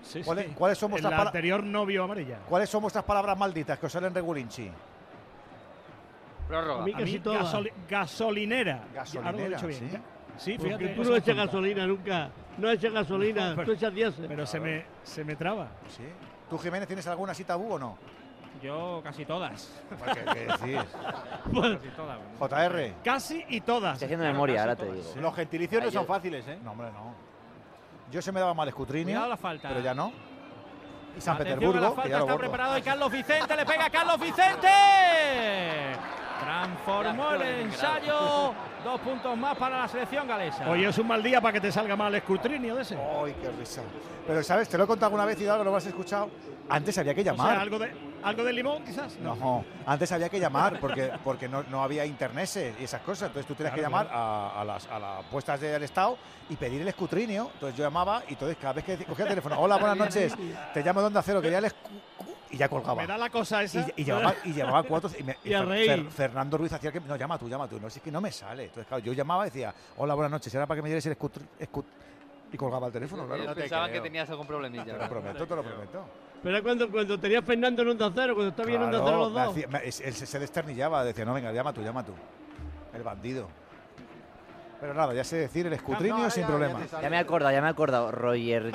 Sí, 0.01 0.21
¿Cuáles, 0.21 0.47
sí. 0.47 0.51
cuáles 0.53 0.77
son 0.77 0.87
El 0.87 0.91
vuestras 0.91 1.13
pala- 1.13 1.29
anterior 1.29 1.63
novio 1.63 2.03
amarilla. 2.03 2.39
¿Cuáles 2.49 2.69
son 2.69 2.81
vuestras 2.81 3.05
palabras 3.05 3.37
malditas 3.37 3.79
que 3.79 3.85
os 3.85 3.91
salen 3.91 4.13
regulinchi? 4.13 4.69
Prórroga. 6.47 6.81
A 6.81 6.85
mí 6.85 6.93
A 6.93 6.97
mí, 6.97 7.21
gasolinera. 7.89 8.81
Gasolinera. 8.93 9.59
¿sí? 9.59 9.89
Sí, 10.37 10.57
Porque 10.57 10.77
fíjate. 10.77 10.87
tú 10.95 11.01
esa 11.03 11.11
no 11.11 11.15
echas 11.17 11.35
gasolina 11.37 11.87
nunca. 11.87 12.29
No 12.57 12.69
echas 12.69 12.93
gasolina, 12.93 13.49
No, 13.51 13.55
pero- 13.55 13.65
tú 13.67 13.71
echas 13.73 13.93
diésel. 13.93 14.25
Pero 14.27 14.45
se 14.45 14.59
me, 14.59 14.85
se 15.03 15.23
me 15.23 15.35
traba. 15.35 15.67
Sí. 15.89 16.03
¿Tú, 16.49 16.57
Jiménez, 16.59 16.87
tienes 16.87 17.07
alguna 17.07 17.31
así 17.31 17.43
tabú 17.43 17.73
o 17.73 17.79
no? 17.79 17.97
Yo 18.61 19.01
casi 19.03 19.25
todas. 19.25 19.81
¿Qué, 20.13 20.23
qué 20.33 20.39
decís? 20.45 20.79
casi 21.51 21.87
todas. 21.95 22.19
JR. 22.39 22.93
Casi 23.03 23.45
y 23.49 23.61
todas. 23.61 23.93
Estoy 23.93 24.05
haciendo 24.05 24.25
memoria, 24.25 24.61
ahora 24.61 24.75
te 24.75 24.85
digo. 24.91 25.13
Los 25.19 25.35
gentilicios 25.35 25.83
no 25.83 25.91
son 25.91 26.03
yo- 26.03 26.07
fáciles, 26.07 26.47
¿eh? 26.47 26.59
No, 26.63 26.71
hombre, 26.71 26.87
no. 26.91 27.13
Yo 28.11 28.21
se 28.21 28.31
me 28.31 28.39
daba 28.39 28.53
mal 28.53 28.67
la 29.29 29.37
falta. 29.37 29.69
pero 29.69 29.81
ya 29.81 29.93
no. 29.95 30.13
Y 31.17 31.21
San 31.21 31.35
Atención 31.35 31.59
a 31.77 31.81
la 31.81 31.89
Petersburgo, 31.89 31.89
que 31.89 31.95
falta, 31.95 32.09
ya 32.09 32.17
lo 32.19 32.25
está 32.25 32.37
preparado 32.37 32.77
y 32.77 32.81
Carlos 32.81 33.11
Vicente 33.11 33.55
le 33.55 33.65
pega 33.65 33.85
a 33.85 33.89
Carlos 33.89 34.19
Vicente. 34.19 34.67
Transformó 36.43 37.31
el 37.31 37.41
ensayo. 37.41 38.53
Dos 38.83 38.99
puntos 38.99 39.37
más 39.37 39.55
para 39.57 39.79
la 39.79 39.87
selección 39.87 40.27
galesa. 40.27 40.69
Hoy 40.69 40.83
es 40.83 40.97
un 40.97 41.07
mal 41.07 41.23
día 41.23 41.39
para 41.39 41.53
que 41.53 41.61
te 41.61 41.71
salga 41.71 41.95
mal 41.95 42.09
el 42.13 42.15
escrutinio 42.17 42.75
de 42.75 42.81
ese. 42.81 42.97
¡Ay, 42.97 43.33
qué 43.41 43.49
risa! 43.51 43.81
Pero, 44.27 44.43
¿sabes? 44.43 44.67
Te 44.67 44.77
lo 44.77 44.83
he 44.83 44.87
contado 44.87 45.05
alguna 45.07 45.23
vez 45.25 45.39
y 45.39 45.47
ahora 45.47 45.63
lo 45.63 45.73
has 45.73 45.85
escuchado. 45.85 46.29
Antes 46.67 46.97
había 46.97 47.13
que 47.13 47.21
O 47.21 47.23
sea, 47.23 47.33
llamar. 47.33 47.57
algo 47.59 47.79
de, 47.79 47.93
algo 48.23 48.43
de 48.43 48.51
limón, 48.53 48.83
quizás. 48.83 49.17
No, 49.19 49.63
antes 49.85 50.11
había 50.11 50.27
que 50.27 50.37
llamar 50.39 50.79
porque, 50.81 51.11
porque 51.23 51.47
no, 51.47 51.63
no 51.63 51.81
había 51.81 52.05
internet 52.05 52.49
y 52.79 52.83
esas 52.83 53.01
cosas. 53.01 53.27
Entonces 53.27 53.47
tú 53.47 53.55
tenías 53.55 53.73
que 53.73 53.79
Claro, 53.81 53.95
llamar 53.95 54.09
a, 54.13 54.61
a 54.61 54.65
las, 54.65 54.85
a 54.87 54.99
las 54.99 55.23
puestas 55.25 55.61
del 55.61 55.83
Estado 55.83 56.17
y 56.49 56.55
pedir 56.57 56.81
el 56.81 56.87
escutrinio. 56.89 57.51
Entonces 57.53 57.77
yo 57.77 57.85
llamaba 57.85 58.21
y 58.27 58.33
entonces 58.33 58.57
cada 58.59 58.73
vez 58.73 58.83
que 58.83 58.97
cogía 59.05 59.23
el 59.23 59.29
teléfono, 59.29 59.57
hola, 59.61 59.77
buenas 59.77 59.97
noches, 59.97 60.33
te 60.73 60.83
llamo 60.83 60.99
de 60.99 61.07
Onda 61.07 61.21
Cero, 61.21 61.41
quería 61.41 61.59
el 61.59 61.65
escu- 61.65 62.32
y 62.53 62.57
ya 62.57 62.69
colgaba. 62.69 63.01
Me 63.01 63.07
da 63.07 63.17
la 63.17 63.29
cosa 63.29 63.63
esa. 63.63 63.85
Y, 63.97 64.01
y 64.01 64.53
llamaba 64.53 64.83
cuatro. 64.87 65.09
Y, 65.19 65.23
me- 65.23 65.37
y 65.43 65.49
Y 65.49 65.53
a 65.53 65.63
Fer- 65.63 66.07
Fernando 66.09 66.57
Ruiz 66.57 66.71
hacía 66.71 66.91
que. 66.91 66.99
No, 67.01 67.15
llama 67.15 67.37
tú, 67.37 67.49
llama 67.49 67.67
tú. 67.67 67.79
No, 67.79 67.89
si 67.89 67.99
es 67.99 68.03
que 68.03 68.11
no 68.11 68.21
me 68.21 68.31
sale. 68.31 68.63
Entonces, 68.65 68.87
claro, 68.87 69.03
yo 69.03 69.11
llamaba 69.13 69.45
y 69.47 69.49
decía, 69.49 69.73
hola, 69.97 70.13
buenas 70.13 70.31
noches, 70.31 70.53
era 70.53 70.65
para 70.65 70.77
que 70.77 70.81
me 70.83 70.89
dierais 70.89 71.05
el 71.07 71.11
escut. 71.13 71.33
escut- 71.59 71.85
y 72.51 72.57
colgaba 72.57 72.85
el 72.87 72.93
teléfono, 72.93 73.25
claro. 73.25 73.41
Ellos 73.41 73.55
pensaban 73.55 73.91
que 73.91 73.99
tenías 73.99 74.29
algún 74.29 74.45
problemilla. 74.45 74.85
Te 74.85 74.93
lo 74.93 75.09
prometo, 75.09 75.47
te 75.47 75.55
lo 75.55 75.63
prometo. 75.63 76.05
Pero 76.43 76.61
cuando, 76.61 76.91
cuando 76.91 77.19
tenía 77.19 77.41
Fernando 77.41 77.81
en 77.81 77.87
Onda 77.89 78.11
Cero, 78.13 78.35
cuando 78.35 78.49
está 78.51 78.63
bien 78.63 78.79
en 78.81 78.87
Onda 78.89 78.97
Cero 78.99 79.05
Claro, 79.07 79.23
los 79.23 79.33
dos. 79.33 79.49
hacía- 79.49 79.67
me- 79.69 79.79
él 79.85 79.91
se, 79.91 80.25
se 80.27 80.39
desternillaba, 80.39 81.03
decía, 81.03 81.25
no, 81.25 81.33
venga, 81.33 81.51
llama 81.51 81.73
tú, 81.73 81.81
llama 81.81 82.05
tú. 82.05 82.13
El 82.93 83.01
bandido. 83.01 83.47
Pero 84.79 84.93
nada, 84.93 85.13
ya 85.13 85.23
sé 85.23 85.37
decir 85.37 85.65
el 85.65 85.73
escutrinio 85.73 86.17
No, 86.17 86.23
no, 86.25 86.29
sin 86.29 86.41
ya- 86.43 86.47
problema. 86.47 86.79
ya 87.01 87.09
me 87.09 87.15
he 87.15 87.19
acordado, 87.19 87.51
ya 87.53 87.61
me 87.61 87.67
he 87.67 87.71
acordado. 87.71 88.11
Roger, 88.11 88.71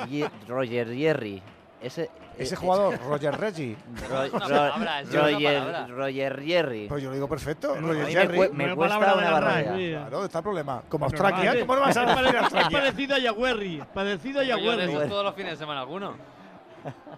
Roger 0.47 0.93
Jerry. 0.93 1.41
Ese, 1.81 2.09
Ese 2.37 2.55
eh, 2.55 2.57
jugador, 2.57 2.99
Roger 3.07 3.37
Reggie. 3.39 3.77
Ro- 4.09 4.23
Es 4.23 4.31
palabra, 4.31 4.99
es 5.01 5.13
Roger. 5.13 5.89
Roger 5.89 6.41
Jerry. 6.43 6.87
Pues 6.89 7.01
yo 7.01 7.09
lo 7.09 7.15
digo 7.15 7.27
perfecto, 7.29 7.73
Roger 7.75 8.05
me, 8.05 8.11
Jerry. 8.11 8.37
me 8.37 8.47
Nueva 8.65 8.75
cuesta 8.75 8.97
una 8.97 9.31
barbaridad. 9.31 9.75
Claro, 10.01 10.25
está 10.25 10.39
el 10.39 10.43
problema. 10.43 10.83
Como. 10.89 11.05
Australia, 11.05 11.59
¿cómo 11.61 11.75
no 11.75 11.81
vas 11.81 11.95
a 11.97 12.05
decir 12.05 12.25
Es 12.35 12.41
Australia? 12.41 12.69
parecido 12.79 13.15
a 13.15 13.19
Yaguerri. 13.19 13.83
Parecido 13.93 14.41
a 14.41 14.43
Yaguerri. 14.43 14.93
todos 15.07 15.23
los 15.23 15.33
fines 15.35 15.51
de 15.51 15.57
semana 15.57 15.79
alguno. 15.81 16.15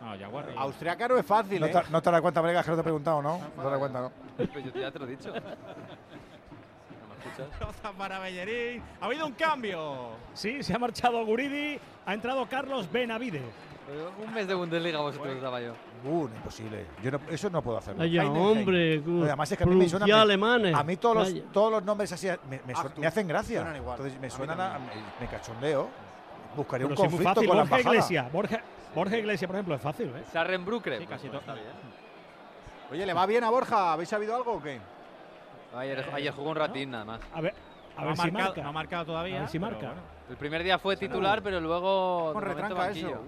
No, 0.01 0.17
Jaguar. 0.19 0.45
Austriaca 0.58 1.08
no 1.08 1.17
es 1.17 1.26
fácil, 1.26 1.60
No 1.60 1.67
¿eh? 1.67 1.69
te, 1.72 1.81
no 1.92 2.01
te 2.01 2.11
das 2.11 2.22
cuenta, 2.22 2.42
Bregas, 2.42 2.65
que 2.65 2.72
no 2.72 2.76
te 2.77 2.81
he 2.81 2.83
preguntado, 2.83 3.22
¿no? 3.22 3.40
No 3.56 3.63
te 3.63 3.69
das 3.69 3.77
cuenta, 3.79 4.01
¿no? 4.01 4.11
Pues 4.38 4.49
yo 4.65 4.72
ya 4.81 4.92
te 4.92 4.97
lo 4.99 5.06
he 5.06 5.10
dicho. 5.10 5.29
¿No 5.33 5.40
me 7.08 7.15
escuchas? 7.29 7.47
Pelota 7.60 7.92
para 7.97 8.19
Bellerín. 8.19 8.81
Ha 8.99 9.06
habido 9.06 9.26
un 9.27 9.33
cambio. 9.33 10.10
Sí, 10.33 10.63
se 10.63 10.74
ha 10.74 10.79
marchado 10.79 11.24
Guridi, 11.26 11.79
ha 12.06 12.13
entrado 12.13 12.47
Carlos 12.47 12.92
Benavides. 12.92 13.44
Un 14.26 14.34
mes 14.34 14.48
de 14.48 14.54
Bundesliga 14.54 15.00
vosotros 15.00 15.36
estaba 15.36 15.60
yo. 15.62 15.74
Uh, 16.06 16.26
imposible. 16.28 16.86
Yo 17.04 17.12
no- 17.12 17.20
eso 17.30 17.50
no 17.50 17.62
puedo 17.62 17.78
hacerlo. 17.78 18.04
Hombre. 18.32 19.02
No, 19.06 19.24
además 19.26 19.52
es 19.52 19.58
que 19.58 19.64
a 19.64 19.68
mí 19.68 19.76
me 19.76 19.90
suenan. 19.90 20.12
alemanes. 20.12 20.74
A 20.76 20.84
mí 20.84 20.98
todos 20.98 21.16
los, 21.16 21.34
Vaya. 21.34 21.44
todos 21.52 21.72
los 21.72 21.84
nombres 21.84 22.12
así 22.12 22.28
me, 22.50 22.62
me, 22.66 22.74
su- 22.76 22.82
Actu. 22.82 23.02
me 23.02 23.08
hacen 23.08 23.28
gracia. 23.28 23.76
Entonces 23.76 24.20
me 24.20 24.30
suenan 24.30 24.60
a, 24.62 24.80
me, 24.80 24.88
me 25.20 25.28
cachondeo. 25.28 25.90
Buscaré 26.56 26.84
Pero 26.86 26.96
un 26.96 26.96
conflicto 26.98 27.34
fácil. 27.34 27.48
con 27.48 27.58
la 27.58 27.64
Borja 27.64 27.76
embajada. 27.78 27.96
Iglesias, 27.96 28.32
Borja, 28.34 28.62
Borja 28.94 29.18
Iglesias, 29.18 29.48
por 29.48 29.56
ejemplo, 29.56 29.76
es 29.76 29.82
fácil, 29.82 30.08
¿eh? 30.10 30.24
Sarrenbrucre. 30.32 30.98
Sí, 31.00 31.08
casi 31.08 31.28
todo. 31.28 31.40
Está 31.40 31.54
bien. 31.54 31.66
Oye, 32.92 33.06
¿le 33.06 33.14
va 33.14 33.26
bien 33.26 33.44
a 33.46 33.50
Borja? 33.50 33.94
¿Habéis 33.94 34.10
sabido 34.10 34.36
algo 34.36 34.54
o 34.54 34.62
qué? 34.62 34.80
Ayer, 35.76 36.06
ayer 36.14 36.34
jugó 36.34 36.50
un 36.50 36.56
ratín 36.58 36.92
nada 36.92 37.06
más. 37.06 37.22
A 37.34 37.40
ver, 37.40 37.54
a 37.96 38.02
No 38.02 38.08
ver 38.08 38.12
ha 38.12 38.16
si 38.16 38.22
marcado- 38.32 38.44
marca. 38.50 38.62
no 38.64 38.70
ha 38.70 38.72
marcado 38.74 39.06
todavía, 39.06 39.38
A 39.38 39.40
ver 39.42 39.50
si 39.50 39.60
pero 39.60 39.72
marca. 39.72 39.86
bueno. 39.88 40.02
El 40.30 40.36
primer 40.38 40.64
día 40.64 40.78
fue 40.78 40.98
titular, 40.98 41.42
pero 41.42 41.62
luego. 41.62 42.34
Con 42.34 42.42
retranca 42.44 42.74
banquillo. 42.74 43.08
eso. 43.10 43.22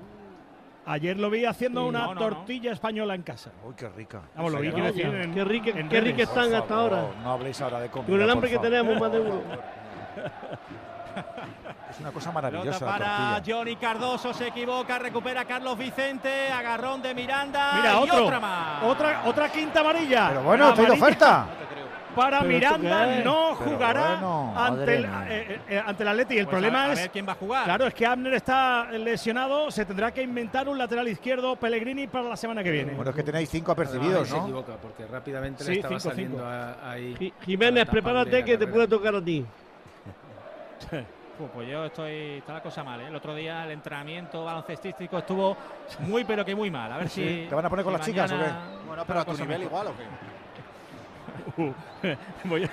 Ayer 0.86 1.18
lo 1.18 1.30
vi 1.30 1.46
haciendo 1.46 1.86
una 1.86 2.00
No, 2.00 2.08
no, 2.08 2.14
no. 2.16 2.20
tortilla 2.20 2.72
española 2.74 3.16
en 3.16 3.22
casa. 3.24 3.52
Uy, 3.66 3.74
qué 3.76 3.88
rica. 3.90 4.22
Vamos, 4.36 4.52
lo 4.52 4.60
vi, 4.60 4.68
Vaya. 4.70 4.92
quiero 4.92 4.94
decir, 4.94 5.06
en- 5.24 5.34
Qué 5.34 5.44
rica, 5.46 5.70
en 5.80 5.88
qué 5.90 6.02
rica 6.02 6.24
están 6.24 6.54
hasta 6.54 6.76
ahora. 6.76 7.06
No 7.24 7.32
habléis 7.32 7.62
ahora 7.62 7.80
de 7.80 7.90
comida. 7.90 8.12
Con 8.12 8.22
el 8.22 8.30
hambre 8.30 8.50
que 8.50 8.60
tenemos, 8.60 9.00
más 9.00 9.12
de 9.12 9.20
uno. 9.22 9.42
Es 11.90 12.00
una 12.00 12.12
cosa 12.12 12.32
maravillosa 12.32 12.86
para. 12.86 13.42
Johnny 13.46 13.76
Cardoso, 13.76 14.34
se 14.34 14.48
equivoca, 14.48 14.98
recupera 14.98 15.46
Carlos 15.46 15.78
Vicente, 15.78 16.52
agarrón 16.52 17.02
de 17.02 17.14
Miranda 17.14 17.74
Mira, 17.76 17.94
y 17.94 17.98
otro. 18.04 18.26
otra 18.26 18.40
más. 18.40 18.84
Otra, 18.84 19.22
otra 19.26 19.50
quinta 19.52 19.82
amarilla. 19.82 20.30
Pero 20.30 20.42
bueno, 20.44 20.70
estoy 20.70 20.86
de 20.88 20.92
oferta. 20.92 21.46
Para 22.16 22.42
¿Pero 22.42 22.52
esto 22.58 22.78
Miranda 22.80 23.24
no 23.24 23.56
jugará 23.56 24.10
bueno, 24.16 24.54
ante, 24.56 24.96
el, 24.96 25.02
mía. 25.08 25.26
eh, 25.30 25.60
eh, 25.70 25.84
ante 25.86 26.04
el 26.04 26.10
Atleti. 26.10 26.38
El 26.38 26.46
Pues 26.46 26.52
problema 26.54 26.84
a, 26.84 26.86
a 26.90 26.94
es 26.94 27.00
ver 27.02 27.10
quién 27.12 27.28
va 27.28 27.32
a 27.32 27.36
jugar. 27.36 27.64
Claro, 27.66 27.88
es 27.88 27.94
que 27.94 28.06
Abner 28.06 28.34
está 28.36 28.92
lesionado, 28.92 29.72
se 29.72 29.86
tendrá 29.86 30.12
que 30.12 30.22
inventar 30.22 30.68
un 30.70 30.78
lateral 30.78 31.08
izquierdo 31.08 31.56
Pellegrini 31.56 32.08
para 32.08 32.30
la 32.30 32.38
semana 32.38 32.64
que 32.64 32.72
viene. 32.72 32.94
Bueno, 32.94 33.10
es 33.10 33.16
que 33.16 33.24
tenéis 33.24 33.50
cinco 33.50 33.72
apercibidos, 33.72 34.28
se 34.28 34.36
¿no? 34.38 34.44
equivoca 34.44 34.74
porque 34.82 35.06
rápidamente 35.08 35.64
Sí, 35.64 35.70
le 35.72 35.76
estaba 35.78 36.00
cinco, 36.00 36.10
saliendo 36.12 36.38
cinco. 36.38 36.50
a- 36.50 36.92
ahí. 36.92 37.16
Ji- 37.18 37.34
Jiménez, 37.46 37.86
prepárate 37.90 38.44
que 38.46 38.58
te 38.58 38.68
puede 38.68 38.88
tocar 38.88 39.16
a 39.16 39.22
ti. 39.24 39.46
Uf, 41.40 41.50
Pues 41.54 41.68
yo 41.68 41.86
estoy. 41.86 42.38
Está 42.38 42.54
la 42.54 42.62
cosa 42.62 42.84
mal, 42.84 43.02
¿eh? 43.02 43.08
El 43.08 43.16
otro 43.16 43.34
día 43.34 43.64
el 43.66 43.72
entrenamiento 43.72 44.44
baloncestístico 44.46 45.18
estuvo 45.18 45.58
muy, 46.02 46.24
pero 46.26 46.46
que 46.46 46.54
muy 46.54 46.70
mal. 46.70 46.92
A 46.92 46.98
ver 46.98 47.10
si. 47.10 47.48
¿Te 47.50 47.56
van 47.56 47.66
a 47.66 47.70
poner 47.70 47.84
con 47.84 47.94
si 47.94 47.98
las 47.98 48.06
chicas 48.08 48.32
o 48.32 48.38
qué? 48.38 48.46
Bueno, 48.88 49.04
pero 49.08 49.20
a 49.22 49.26
tu 49.26 49.32
nivel 49.34 49.48
mejor. 49.48 49.64
igual 49.66 49.88
o 49.88 49.98
qué? 49.98 50.04
Voy 52.46 52.64
a, 52.64 52.70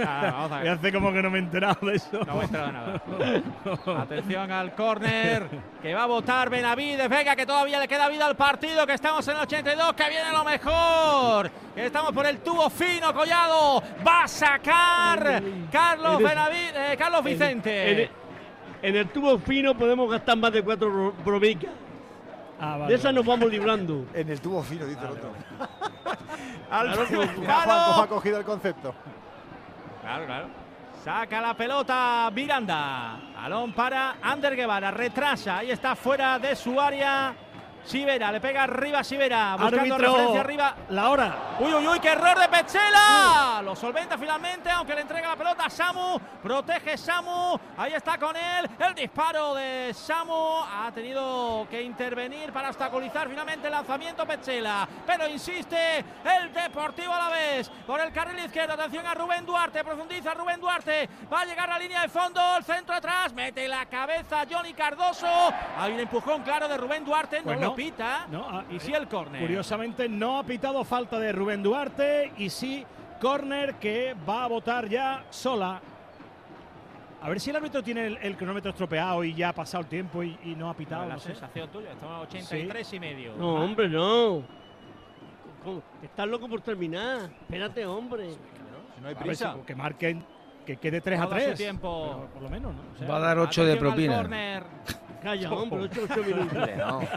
Ah, 0.00 0.30
vamos 0.32 0.52
a 0.52 0.58
voy 0.58 0.58
a 0.58 0.62
ver. 0.62 0.68
hacer 0.70 0.92
como 0.94 1.12
que 1.12 1.22
no 1.22 1.30
me 1.30 1.38
he 1.38 1.42
enterado 1.42 1.86
de 1.86 1.96
eso. 1.96 2.24
No 2.24 2.34
me 2.34 2.40
he 2.40 2.44
enterado 2.44 2.72
nada. 2.72 3.02
Atención 4.02 4.50
al 4.50 4.74
córner 4.74 5.46
que 5.82 5.94
va 5.94 6.04
a 6.04 6.06
votar 6.06 6.48
Benavides. 6.50 7.08
Venga, 7.08 7.36
que 7.36 7.44
todavía 7.46 7.78
le 7.78 7.86
queda 7.86 8.08
vida 8.08 8.26
al 8.26 8.36
partido. 8.36 8.86
Que 8.86 8.94
estamos 8.94 9.26
en 9.28 9.36
el 9.36 9.42
82. 9.42 9.92
Que 9.92 10.08
viene 10.08 10.32
lo 10.32 10.42
mejor. 10.44 11.50
Que 11.74 11.86
estamos 11.86 12.12
por 12.12 12.26
el 12.26 12.38
tubo 12.38 12.68
fino, 12.70 13.12
Collado. 13.12 13.82
Va 14.06 14.24
a 14.24 14.28
sacar 14.28 15.42
Carlos 15.70 16.20
Eres- 16.20 16.28
Benavides. 16.30 16.74
eh, 16.76 16.96
Carlos 16.98 17.22
Vicente. 17.24 17.90
En 17.92 17.98
el, 18.00 18.10
en 18.82 18.96
el 18.96 19.08
tubo 19.08 19.38
fino 19.38 19.76
podemos 19.76 20.10
gastar 20.10 20.36
más 20.38 20.52
de 20.52 20.62
cuatro 20.62 20.88
ro- 20.90 21.14
bromicas. 21.24 21.70
Ah, 22.60 22.76
vale, 22.76 22.86
De 22.88 22.94
esas 22.94 23.04
vale. 23.04 23.16
nos 23.16 23.26
vamos 23.26 23.50
librando. 23.50 24.06
En 24.14 24.28
el 24.30 24.40
tubo 24.40 24.62
fino, 24.64 24.84
dice 24.86 25.00
el 25.04 25.10
otro. 25.12 25.30
Al 26.70 27.06
Claro, 27.44 28.02
ha 28.02 28.06
cogido 28.06 28.38
el 28.38 28.44
concepto. 28.44 28.94
Claro, 30.02 30.26
claro. 30.26 30.48
Saca 31.04 31.40
la 31.40 31.54
pelota 31.54 32.30
Miranda. 32.34 33.18
Balón 33.34 33.72
para 33.72 34.16
Ander 34.20 34.54
Guevara. 34.56 34.90
Retrasa. 34.90 35.58
Ahí 35.58 35.70
está 35.70 35.94
fuera 35.94 36.38
de 36.38 36.54
su 36.56 36.78
área. 36.80 37.34
Sivera. 37.88 38.30
Le 38.30 38.40
pega 38.40 38.64
arriba 38.64 39.02
Sivera. 39.02 39.56
Buscando 39.56 39.78
Árbitro, 39.78 39.98
referencia 39.98 40.40
arriba. 40.40 40.74
La 40.90 41.08
hora. 41.08 41.36
Uy, 41.58 41.72
uy, 41.72 41.88
uy, 41.88 42.00
qué 42.00 42.08
error 42.10 42.38
de 42.38 42.48
Petzela. 42.48 43.62
Lo 43.64 43.74
solventa 43.74 44.18
finalmente, 44.18 44.70
aunque 44.70 44.94
le 44.94 45.00
entrega 45.00 45.30
la 45.30 45.36
pelota 45.36 45.64
a 45.64 45.70
Samu. 45.70 46.18
Protege 46.42 46.98
Samu. 46.98 47.58
Ahí 47.78 47.94
está 47.94 48.18
con 48.18 48.36
él. 48.36 48.68
El 48.78 48.94
disparo 48.94 49.54
de 49.54 49.94
Samu. 49.94 50.60
Ha 50.70 50.92
tenido 50.92 51.66
que 51.70 51.82
intervenir 51.82 52.52
para 52.52 52.68
obstaculizar 52.68 53.28
finalmente 53.28 53.68
el 53.68 53.72
lanzamiento 53.72 54.26
Petzela. 54.26 54.86
Pero 55.06 55.26
insiste 55.26 56.04
el 56.24 56.52
Deportivo 56.52 57.12
a 57.12 57.18
la 57.18 57.28
vez. 57.30 57.70
Por 57.86 58.00
el 58.00 58.12
carril 58.12 58.44
izquierdo. 58.44 58.74
Atención 58.74 59.06
a 59.06 59.14
Rubén 59.14 59.46
Duarte. 59.46 59.82
Profundiza 59.82 60.34
Rubén 60.34 60.60
Duarte. 60.60 61.08
Va 61.32 61.40
a 61.40 61.44
llegar 61.46 61.70
a 61.70 61.74
la 61.74 61.78
línea 61.78 62.02
de 62.02 62.08
fondo. 62.08 62.40
El 62.58 62.64
centro 62.64 62.94
atrás. 62.94 63.32
Mete 63.32 63.66
la 63.66 63.86
cabeza 63.86 64.44
Johnny 64.50 64.74
Cardoso. 64.74 65.26
Hay 65.78 65.94
un 65.94 66.00
empujón 66.00 66.42
claro 66.42 66.68
de 66.68 66.76
Rubén 66.76 67.04
Duarte. 67.04 67.40
Pues 67.42 67.58
no, 67.58 67.68
no. 67.68 67.77
Pita. 67.78 68.26
No, 68.30 68.44
ah, 68.48 68.64
y 68.70 68.78
sí 68.80 68.92
el 68.92 69.06
córner. 69.08 69.40
Curiosamente 69.40 70.08
no 70.08 70.38
ha 70.38 70.42
pitado 70.44 70.82
falta 70.84 71.18
de 71.18 71.30
Rubén 71.32 71.62
Duarte 71.62 72.32
y 72.36 72.50
sí 72.50 72.84
córner 73.20 73.76
que 73.76 74.14
va 74.28 74.44
a 74.44 74.48
votar 74.48 74.88
ya 74.88 75.24
sola. 75.30 75.80
A 77.20 77.28
ver 77.28 77.40
si 77.40 77.50
el 77.50 77.56
árbitro 77.56 77.82
tiene 77.82 78.06
el, 78.06 78.16
el 78.18 78.36
cronómetro 78.36 78.70
estropeado 78.70 79.24
y 79.24 79.34
ya 79.34 79.48
ha 79.50 79.52
pasado 79.52 79.82
el 79.82 79.88
tiempo 79.88 80.22
y, 80.22 80.38
y 80.44 80.54
no 80.54 80.68
ha 80.70 80.74
pitado. 80.74 81.06
la 81.06 81.14
no 81.14 81.20
sé. 81.20 81.28
sensación 81.30 81.68
tuya, 81.70 81.92
estamos 81.92 82.16
a 82.16 82.20
83 82.20 82.92
y 82.92 83.00
medio. 83.00 83.36
No, 83.36 83.54
hombre, 83.54 83.88
no. 83.88 84.42
¿Cómo? 85.64 85.82
Estás 86.02 86.28
loco 86.28 86.48
por 86.48 86.60
terminar. 86.60 87.30
Espérate, 87.40 87.84
hombre. 87.86 88.30
Si 88.30 89.00
no 89.02 89.08
hay 89.08 89.14
A 89.14 89.18
ver 89.18 89.26
prisa. 89.26 89.54
si- 89.54 89.60
que 89.66 89.74
marquen, 89.74 90.24
que 90.64 90.76
quede 90.76 91.00
3 91.00 91.20
a 91.20 91.24
Todo 91.24 91.34
a 91.34 91.38
su 91.40 91.44
3. 91.46 91.58
tiempo. 91.58 92.06
pero 92.18 92.26
por 92.34 92.42
lo 92.42 92.50
menos, 92.50 92.74
¿no? 92.74 92.82
O 92.94 92.98
sea, 92.98 93.08
Va 93.08 93.16
a 93.16 93.20
dar 93.20 93.38
8 93.38 93.64
de 93.64 93.76
propina. 93.76 94.22
Calla, 95.22 95.50
hombre, 95.52 95.78
minutos. 95.78 96.10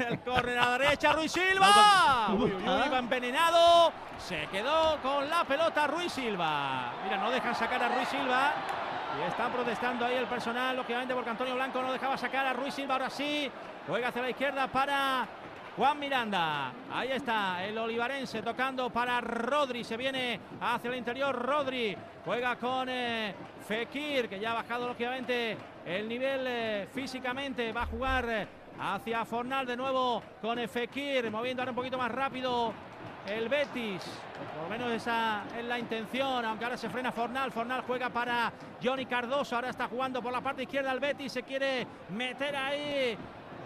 El 0.10 0.20
córner 0.22 0.58
a 0.58 0.66
la 0.66 0.78
derecha, 0.78 1.14
Ruiz 1.14 1.32
Silva. 1.32 2.30
Uy, 2.34 2.44
uy, 2.46 2.54
uy, 2.54 2.90
va 2.90 2.98
envenenado. 2.98 3.94
Se 4.18 4.48
quedó 4.48 4.98
con 5.02 5.30
la 5.30 5.44
pelota 5.44 5.88
Ruiz 5.88 6.12
Silva. 6.12 6.94
Mira, 7.04 7.18
no 7.18 7.30
dejan 7.30 7.54
sacar 7.54 7.84
a 7.84 7.96
Ruiz 7.96 8.08
Silva. 8.08 8.54
Y 9.20 9.30
están 9.30 9.52
protestando 9.52 10.06
ahí 10.06 10.16
el 10.16 10.26
personal, 10.26 10.76
lógicamente, 10.78 11.14
porque 11.14 11.30
Antonio 11.30 11.56
Blanco 11.56 11.82
no 11.82 11.92
dejaba 11.92 12.18
sacar 12.18 12.46
a 12.46 12.54
Ruiz 12.54 12.74
Silva. 12.74 12.96
Ahora 12.96 13.10
sí, 13.10 13.52
juega 13.88 14.08
hacia 14.08 14.22
la 14.22 14.30
izquierda 14.30 14.68
para 14.68 15.28
Juan 15.78 16.00
Miranda. 16.00 16.72
Ahí 16.94 17.12
está 17.12 17.64
el 17.64 17.78
olivarense 17.78 18.42
tocando 18.42 18.90
para 18.90 19.22
Rodri. 19.22 19.84
Se 19.84 19.98
viene 19.98 20.40
hacia 20.60 20.90
el 20.90 20.98
interior 20.98 21.36
Rodri. 21.36 21.96
Juega 22.26 22.56
con 22.56 22.88
eh, 22.90 23.36
Fekir, 23.68 24.30
que 24.30 24.40
ya 24.40 24.52
ha 24.52 24.56
bajado 24.56 24.88
lógicamente 24.88 25.58
el 25.86 26.08
nivel 26.08 26.46
eh, 26.48 26.88
físicamente. 26.92 27.72
Va 27.72 27.84
a 27.84 27.86
jugar 27.86 28.26
eh, 28.30 28.48
hacia 28.80 29.26
Fornal 29.26 29.66
de 29.66 29.78
nuevo 29.78 30.22
con 30.42 30.60
eh, 30.60 30.68
Fekir, 30.68 31.30
moviendo 31.32 31.62
ahora 31.62 31.72
un 31.72 31.76
poquito 31.76 31.98
más 31.98 32.12
rápido 32.12 32.74
el 33.28 33.50
Betis. 33.50 34.04
Por 34.56 34.64
lo 34.64 34.70
menos 34.70 34.92
esa 34.92 35.44
es 35.58 35.66
la 35.66 35.78
intención, 35.78 36.44
aunque 36.46 36.66
ahora 36.66 36.78
se 36.78 36.90
frena 36.90 37.12
Fornal. 37.12 37.52
Fornal 37.52 37.84
juega 37.86 38.10
para 38.10 38.52
Johnny 38.84 39.06
Cardoso. 39.06 39.56
Ahora 39.56 39.70
está 39.70 39.88
jugando 39.88 40.22
por 40.22 40.32
la 40.32 40.42
parte 40.42 40.64
izquierda 40.64 40.92
el 40.92 41.00
Betis. 41.00 41.32
Se 41.32 41.44
quiere 41.44 41.86
meter 42.10 42.56
ahí 42.56 43.18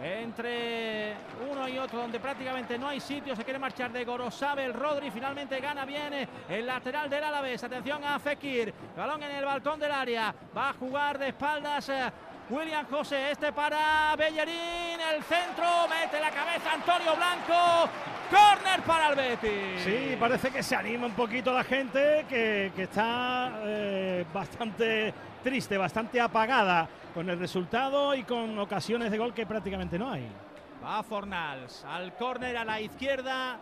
entre 0.03 1.13
uno 1.49 1.67
y 1.67 1.77
otro, 1.77 1.99
donde 1.99 2.19
prácticamente 2.19 2.77
no 2.77 2.87
hay 2.87 2.99
sitio. 2.99 3.35
Se 3.35 3.43
quiere 3.43 3.59
marchar 3.59 3.91
de 3.91 4.03
Gorosabe. 4.05 4.65
El 4.65 4.73
Rodri 4.73 5.11
finalmente 5.11 5.59
gana 5.59 5.85
bien 5.85 6.13
eh, 6.13 6.27
el 6.49 6.65
lateral 6.65 7.09
del 7.09 7.23
Alavés. 7.23 7.63
Atención 7.63 8.03
a 8.03 8.19
Fekir. 8.19 8.73
Balón 8.95 9.23
en 9.23 9.31
el 9.31 9.45
balcón 9.45 9.79
del 9.79 9.91
área. 9.91 10.33
Va 10.55 10.69
a 10.69 10.73
jugar 10.73 11.17
de 11.17 11.29
espaldas. 11.29 11.89
eh, 11.89 12.11
William 12.47 12.85
José, 12.87 13.31
este 13.31 13.51
para 13.51 14.15
Bellerín, 14.15 14.99
el 15.15 15.23
centro, 15.23 15.65
mete 15.89 16.19
la 16.19 16.29
cabeza 16.29 16.73
Antonio 16.73 17.15
Blanco, 17.15 17.89
córner 18.29 18.81
para 18.83 19.09
el. 19.09 19.79
Sí, 19.83 20.15
parece 20.19 20.51
que 20.51 20.61
se 20.61 20.75
anima 20.75 21.07
un 21.07 21.13
poquito 21.13 21.51
la 21.51 21.63
gente, 21.63 22.23
que, 22.29 22.71
que 22.75 22.83
está 22.83 23.51
eh, 23.63 24.25
bastante 24.31 25.11
triste, 25.45 25.77
bastante 25.77 26.19
apagada 26.19 26.89
con 27.13 27.29
el 27.29 27.37
resultado 27.37 28.15
y 28.15 28.23
con 28.23 28.57
ocasiones 28.57 29.11
de 29.11 29.17
gol 29.19 29.31
que 29.31 29.45
prácticamente 29.45 29.99
no 29.99 30.09
hay. 30.11 30.27
Va 30.83 31.03
Fornals 31.03 31.85
al 31.85 32.15
córner 32.15 32.57
a 32.57 32.65
la 32.65 32.81
izquierda 32.81 33.59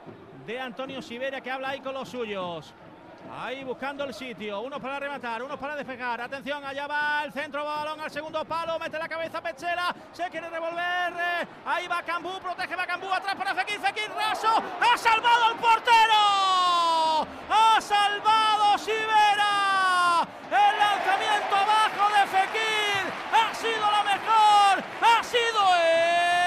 de 0.47 0.61
Antonio 0.61 1.01
Sivera 1.01 1.41
que 1.41 1.51
habla 1.51 1.71
ahí 1.71 1.81
con 1.81 1.93
los 1.93 2.07
suyos. 2.07 2.73
Ahí 3.31 3.63
buscando 3.63 4.03
el 4.03 4.13
sitio, 4.13 4.61
uno 4.61 4.79
para 4.79 4.99
rematar, 4.99 5.43
uno 5.43 5.57
para 5.57 5.75
despejar. 5.75 6.21
Atención, 6.21 6.63
allá 6.63 6.87
va 6.87 7.23
el 7.25 7.33
centro 7.33 7.63
balón 7.63 7.99
al 7.99 8.11
segundo 8.11 8.45
palo, 8.45 8.77
mete 8.79 8.97
la 8.97 9.07
cabeza 9.07 9.41
Pechera, 9.41 9.93
se 10.11 10.29
quiere 10.29 10.49
revolver. 10.49 11.47
Ahí 11.65 11.87
va 11.87 12.03
Cambú, 12.03 12.39
protege 12.39 12.75
va 12.75 12.85
Cambú, 12.85 13.11
atrás 13.11 13.35
para 13.35 13.55
Fekir, 13.55 13.79
Fekir 13.79 14.11
Raso, 14.15 14.61
ha 14.79 14.97
salvado 14.97 15.45
al 15.45 15.55
portero. 15.55 17.27
Ha 17.49 17.81
salvado 17.81 18.77
Sivera. 18.77 20.27
El 20.49 20.79
lanzamiento 20.79 21.55
abajo 21.55 22.13
de 22.13 22.27
Fekir 22.27 23.13
ha 23.33 23.53
sido 23.55 23.91
la 23.91 24.03
mejor, 24.03 24.83
ha 25.01 25.23
sido 25.23 25.75
el 25.75 26.42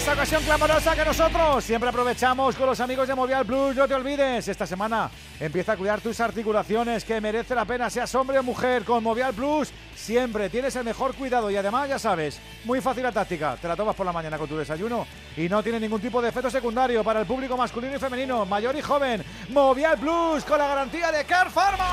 Esa 0.00 0.14
ocasión 0.14 0.42
clamorosa 0.44 0.96
que 0.96 1.04
nosotros 1.04 1.62
siempre 1.62 1.90
aprovechamos 1.90 2.56
con 2.56 2.64
los 2.64 2.80
amigos 2.80 3.06
de 3.06 3.14
Movial 3.14 3.44
Plus. 3.44 3.76
No 3.76 3.86
te 3.86 3.92
olvides, 3.92 4.48
esta 4.48 4.66
semana 4.66 5.10
empieza 5.38 5.72
a 5.72 5.76
cuidar 5.76 6.00
tus 6.00 6.18
articulaciones, 6.20 7.04
que 7.04 7.20
merece 7.20 7.54
la 7.54 7.66
pena, 7.66 7.90
seas 7.90 8.14
hombre 8.14 8.38
o 8.38 8.42
mujer. 8.42 8.82
Con 8.84 9.04
Movial 9.04 9.34
Plus 9.34 9.70
siempre 9.94 10.48
tienes 10.48 10.74
el 10.76 10.84
mejor 10.84 11.14
cuidado 11.14 11.50
y 11.50 11.56
además, 11.58 11.86
ya 11.86 11.98
sabes, 11.98 12.40
muy 12.64 12.80
fácil 12.80 13.02
la 13.02 13.12
táctica. 13.12 13.58
Te 13.60 13.68
la 13.68 13.76
tomas 13.76 13.94
por 13.94 14.06
la 14.06 14.12
mañana 14.12 14.38
con 14.38 14.48
tu 14.48 14.56
desayuno 14.56 15.06
y 15.36 15.50
no 15.50 15.62
tiene 15.62 15.78
ningún 15.78 16.00
tipo 16.00 16.22
de 16.22 16.30
efecto 16.30 16.50
secundario 16.50 17.04
para 17.04 17.20
el 17.20 17.26
público 17.26 17.54
masculino 17.54 17.94
y 17.94 17.98
femenino, 17.98 18.46
mayor 18.46 18.74
y 18.76 18.80
joven. 18.80 19.22
Movial 19.50 19.98
Plus 19.98 20.46
con 20.46 20.56
la 20.56 20.66
garantía 20.66 21.12
de 21.12 21.26
Car 21.26 21.50
Pharma. 21.50 21.84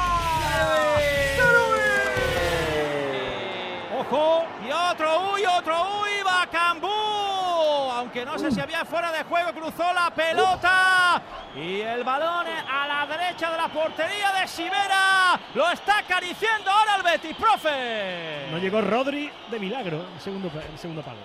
Ojo, 3.99 4.44
y 4.67 4.72
otro 4.72 5.31
uy, 5.33 5.42
otro 5.46 6.01
uy, 6.01 6.24
va 6.26 6.46
Cambú. 6.51 6.88
aunque 6.88 8.24
no 8.26 8.38
sé 8.38 8.51
si 8.51 8.60
había 8.60 8.85
fuera 8.85 9.12
de 9.12 9.24
juego, 9.24 9.51
cruzó 9.53 9.92
la 9.94 10.12
pelota 10.12 11.22
y 11.56 11.81
el 11.81 12.03
balón 12.03 12.46
a 12.47 12.88
la 12.88 13.08
derecha 13.08 13.49
de 13.49 13.58
la 13.58 13.67
portería 13.69 14.31
de 14.40 14.47
Sivera. 14.47 15.40
Lo 15.56 15.67
está 15.72 15.99
acariciando 15.99 16.69
ahora 16.69 16.96
el 16.97 17.03
Betis, 17.03 17.35
profe. 17.35 18.47
No 18.51 18.60
llegó 18.60 18.81
Rodri 18.81 19.31
de 19.49 19.60
milagro, 19.60 20.06
el 20.13 20.22
segundo, 20.22 20.51
el 20.72 20.78
segundo 20.78 21.01
palo. 21.01 21.17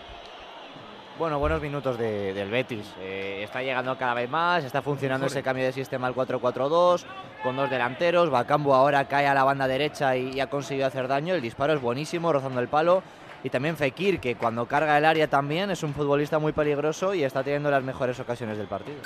Bueno, 1.18 1.38
buenos 1.38 1.60
minutos 1.60 1.98
de- 1.98 2.32
del 2.32 2.50
Betis. 2.50 2.90
Eh, 2.98 3.42
está 3.44 3.60
llegando 3.62 3.96
cada 3.98 4.14
vez 4.14 4.30
más, 4.30 4.64
está 4.64 4.80
funcionando 4.80 5.26
ese 5.26 5.42
cambio 5.42 5.66
de 5.66 5.72
sistema 5.72 6.06
al 6.06 6.14
4-4-2, 6.14 7.04
con 7.42 7.56
dos 7.56 7.68
delanteros. 7.70 8.30
Bacambo 8.30 8.74
ahora 8.74 9.06
cae 9.08 9.26
a 9.26 9.34
la 9.34 9.44
banda 9.44 9.66
derecha 9.66 10.16
y, 10.16 10.34
y 10.34 10.40
ha 10.40 10.48
conseguido 10.48 10.86
hacer 10.86 11.08
daño. 11.08 11.34
El 11.34 11.42
disparo 11.42 11.72
es 11.72 11.80
buenísimo, 11.80 12.32
rozando 12.32 12.60
el 12.60 12.68
palo. 12.68 13.02
Y 13.44 13.50
también 13.50 13.76
Fekir, 13.76 14.20
que 14.20 14.36
cuando 14.36 14.66
carga 14.66 14.96
el 14.96 15.04
área 15.04 15.26
también 15.28 15.70
es 15.70 15.82
un 15.82 15.94
futbolista 15.94 16.38
muy 16.38 16.52
peligroso 16.52 17.12
y 17.12 17.24
está 17.24 17.42
teniendo 17.42 17.70
las 17.70 17.82
mejores 17.82 18.18
ocasiones 18.20 18.56
del 18.56 18.68
partido. 18.68 19.00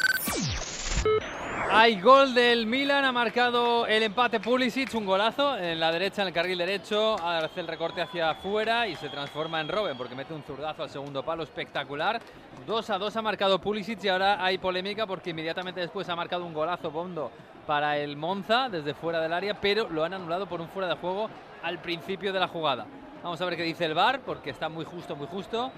Hay 1.68 2.00
gol 2.00 2.32
del 2.32 2.66
Milan, 2.66 3.04
ha 3.04 3.12
marcado 3.12 3.86
el 3.86 4.02
empate 4.04 4.38
Pulisic, 4.38 4.94
un 4.94 5.04
golazo 5.04 5.58
en 5.58 5.80
la 5.80 5.90
derecha, 5.90 6.22
en 6.22 6.28
el 6.28 6.34
carril 6.34 6.58
derecho, 6.58 7.16
hace 7.20 7.60
el 7.60 7.66
recorte 7.66 8.00
hacia 8.00 8.30
afuera 8.30 8.86
y 8.86 8.94
se 8.94 9.08
transforma 9.08 9.60
en 9.60 9.68
Robben 9.68 9.96
porque 9.96 10.14
mete 10.14 10.32
un 10.32 10.44
zurdazo 10.44 10.84
al 10.84 10.90
segundo 10.90 11.24
palo 11.24 11.42
espectacular. 11.42 12.20
2 12.66 12.90
a 12.90 12.98
2 12.98 13.16
ha 13.16 13.22
marcado 13.22 13.60
Pulisic 13.60 14.02
y 14.04 14.08
ahora 14.08 14.44
hay 14.44 14.58
polémica 14.58 15.06
porque 15.06 15.30
inmediatamente 15.30 15.80
después 15.80 16.08
ha 16.08 16.16
marcado 16.16 16.44
un 16.44 16.52
golazo 16.52 16.90
Bondo 16.90 17.30
para 17.66 17.96
el 17.96 18.16
Monza 18.16 18.68
desde 18.68 18.92
fuera 18.94 19.20
del 19.20 19.32
área, 19.32 19.54
pero 19.54 19.88
lo 19.88 20.04
han 20.04 20.14
anulado 20.14 20.46
por 20.46 20.60
un 20.60 20.68
fuera 20.68 20.88
de 20.88 20.96
juego 20.96 21.28
al 21.62 21.78
principio 21.78 22.32
de 22.32 22.40
la 22.40 22.48
jugada. 22.48 22.86
Vamos 23.22 23.40
a 23.40 23.44
ver 23.44 23.56
qué 23.56 23.62
dice 23.62 23.84
el 23.84 23.94
VAR 23.94 24.20
porque 24.20 24.50
está 24.50 24.68
muy 24.68 24.84
justo, 24.84 25.16
muy 25.16 25.26
justo. 25.26 25.72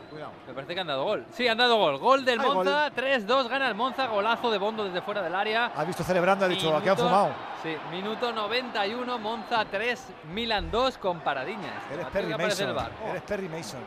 Me 0.47 0.53
parece 0.53 0.74
que 0.74 0.81
han 0.81 0.87
dado 0.87 1.04
gol. 1.04 1.24
Sí, 1.31 1.49
han 1.49 1.56
dado 1.56 1.76
gol. 1.76 1.99
Gol 1.99 2.24
del. 2.24 2.38
Monza, 2.40 2.90
3-2, 2.90 3.49
gana 3.49 3.69
el 3.69 3.74
Monza, 3.74 4.06
golazo 4.06 4.51
de 4.51 4.58
Bondo 4.58 4.85
desde 4.85 5.01
fuera 5.01 5.22
del 5.22 5.35
área. 5.35 5.72
Ha 5.74 5.85
visto 5.85 6.03
celebrando, 6.03 6.44
ha 6.44 6.49
dicho, 6.49 6.69
aquí 6.76 6.88
han 6.88 6.97
Minuto- 6.97 7.04
fumado. 7.04 7.31
Sí, 7.62 7.74
minuto 7.90 8.33
91, 8.33 9.19
Monza 9.19 9.65
3, 9.65 10.08
Milan 10.35 10.71
2 10.71 10.99
con 10.99 11.21
Paradiñas. 11.21 11.72
Eres 11.92 12.06
Perry 12.08 12.33
el 12.33 12.38
Mason. 12.38 12.74
VAR. 12.74 12.90
Eres 13.08 13.22
Perry 13.22 13.49
Mason. 13.49 13.81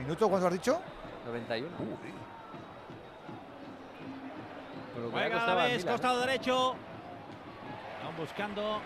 ¿Minuto 0.00 0.30
cuánto 0.30 0.46
has 0.46 0.52
dicho? 0.54 0.80
91. 1.26 1.68
Por 4.94 5.02
lo 5.02 5.10
que 5.10 5.16
le 5.16 5.20
ha 5.20 5.20
Juega 5.20 5.26
a 5.26 5.38
costado 5.38 5.58
la 5.58 5.64
vez, 5.66 5.84
costado 5.84 6.16
¿eh? 6.16 6.26
derecho. 6.26 6.74
Están 7.98 8.16
buscando 8.16 8.80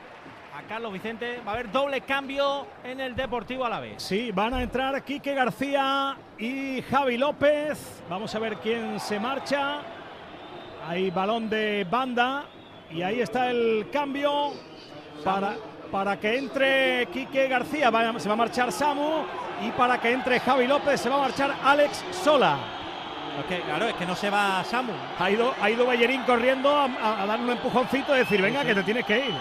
a 0.57 0.63
Carlos 0.69 0.93
Vicente. 0.93 1.41
Va 1.47 1.53
a 1.53 1.55
haber 1.55 1.71
doble 1.71 2.01
cambio 2.01 2.67
en 2.83 3.01
el 3.01 3.15
Deportivo 3.15 3.65
a 3.65 3.69
la 3.69 3.79
vez. 3.79 4.03
Sí, 4.03 4.33
van 4.33 4.55
a 4.55 4.63
entrar 4.63 5.05
Quique 5.05 5.35
García 5.35 6.17
y 6.37 6.83
Javi 6.83 7.17
López. 7.17 8.03
Vamos 8.11 8.35
a 8.35 8.41
ver 8.41 8.57
quién 8.57 8.99
se 8.99 9.21
marcha. 9.21 9.83
Hay 10.89 11.13
balón 11.13 11.49
de 11.49 11.87
banda 11.89 12.47
y 12.91 13.03
ahí 13.03 13.21
está 13.21 13.51
el 13.51 13.89
cambio 13.93 14.53
para, 15.23 15.55
para 15.91 16.19
que 16.19 16.37
entre 16.39 17.07
Quique 17.07 17.49
García. 17.49 17.91
Va- 17.91 18.19
se 18.19 18.29
va 18.29 18.35
a 18.35 18.37
marchar 18.37 18.71
Samu 18.73 19.25
y 19.63 19.71
para 19.73 19.99
que 20.01 20.13
entre 20.13 20.41
Javi 20.41 20.67
López 20.67 21.01
se 21.01 21.09
va 21.09 21.17
a 21.17 21.21
marchar 21.21 21.55
Alex 21.65 22.05
Sola. 22.11 22.57
Que, 23.49 23.61
claro, 23.63 23.87
es 23.87 23.95
que 23.95 24.07
no 24.07 24.15
se 24.15 24.31
va 24.31 24.63
Samu. 24.65 24.93
Ha 25.19 25.31
ido, 25.31 25.53
ha 25.61 25.69
ido 25.71 25.87
Bellerín 25.87 26.23
corriendo 26.23 26.71
a, 26.75 26.85
a- 26.85 27.23
a 27.23 27.27
darle 27.27 27.45
un 27.47 27.51
empujoncito 27.53 28.15
y 28.15 28.19
decir, 28.21 28.41
venga, 28.41 28.61
Sí, 28.63 28.67
que 28.69 28.75
te 28.75 28.83
tienes 28.85 29.05
que 29.05 29.19
ir. 29.19 29.35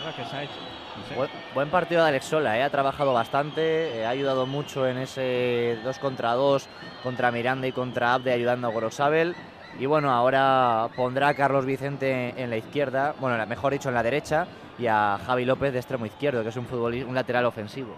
Claro, 0.00 0.16
que 0.16 0.24
se 0.24 0.36
ha 0.36 0.42
hecho. 0.44 0.52
No 0.96 1.06
sé. 1.08 1.14
Buen, 1.14 1.30
buen 1.54 1.68
partido 1.70 2.02
de 2.02 2.08
Alex 2.08 2.24
Sola, 2.24 2.56
¿eh? 2.58 2.62
ha 2.62 2.70
trabajado 2.70 3.12
bastante, 3.12 3.98
eh, 3.98 4.06
ha 4.06 4.10
ayudado 4.10 4.46
mucho 4.46 4.86
en 4.88 4.96
ese 4.98 5.76
2 5.84 5.98
contra 5.98 6.32
2 6.32 6.68
contra 7.02 7.30
Miranda 7.30 7.66
y 7.66 7.72
contra 7.72 8.14
Abde, 8.14 8.32
ayudando 8.32 8.66
a 8.68 8.70
Gorosabel. 8.70 9.34
Y 9.78 9.84
bueno, 9.84 10.10
ahora 10.10 10.88
pondrá 10.96 11.28
a 11.28 11.34
Carlos 11.34 11.66
Vicente 11.66 12.32
en 12.36 12.48
la 12.48 12.56
izquierda, 12.56 13.14
bueno, 13.20 13.44
mejor 13.46 13.72
dicho, 13.72 13.88
en 13.90 13.94
la 13.94 14.02
derecha, 14.02 14.46
y 14.78 14.86
a 14.86 15.18
Javi 15.26 15.44
López 15.44 15.72
de 15.72 15.78
extremo 15.78 16.06
izquierdo, 16.06 16.42
que 16.42 16.48
es 16.48 16.56
un 16.56 16.66
futbolista, 16.66 17.08
un 17.08 17.14
lateral 17.14 17.44
ofensivo. 17.44 17.94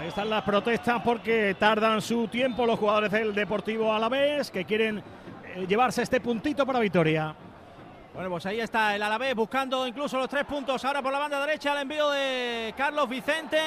Ahí 0.00 0.08
están 0.08 0.30
las 0.30 0.42
protestas 0.42 1.02
porque 1.02 1.56
tardan 1.58 2.00
su 2.00 2.28
tiempo 2.28 2.66
los 2.66 2.78
jugadores 2.78 3.10
del 3.10 3.34
Deportivo 3.34 3.92
Alavés 3.92 4.50
que 4.50 4.64
quieren 4.64 5.02
eh, 5.54 5.66
llevarse 5.66 6.02
este 6.02 6.20
puntito 6.20 6.66
para 6.66 6.80
Vitoria. 6.80 7.34
Bueno, 8.14 8.30
pues 8.30 8.46
ahí 8.46 8.60
está 8.60 8.94
el 8.94 9.02
Alavés 9.02 9.34
buscando 9.34 9.84
incluso 9.88 10.16
los 10.16 10.28
tres 10.28 10.44
puntos. 10.44 10.84
Ahora 10.84 11.02
por 11.02 11.12
la 11.12 11.18
banda 11.18 11.40
derecha 11.40 11.72
el 11.72 11.78
envío 11.82 12.10
de 12.10 12.72
Carlos 12.76 13.08
Vicente. 13.08 13.58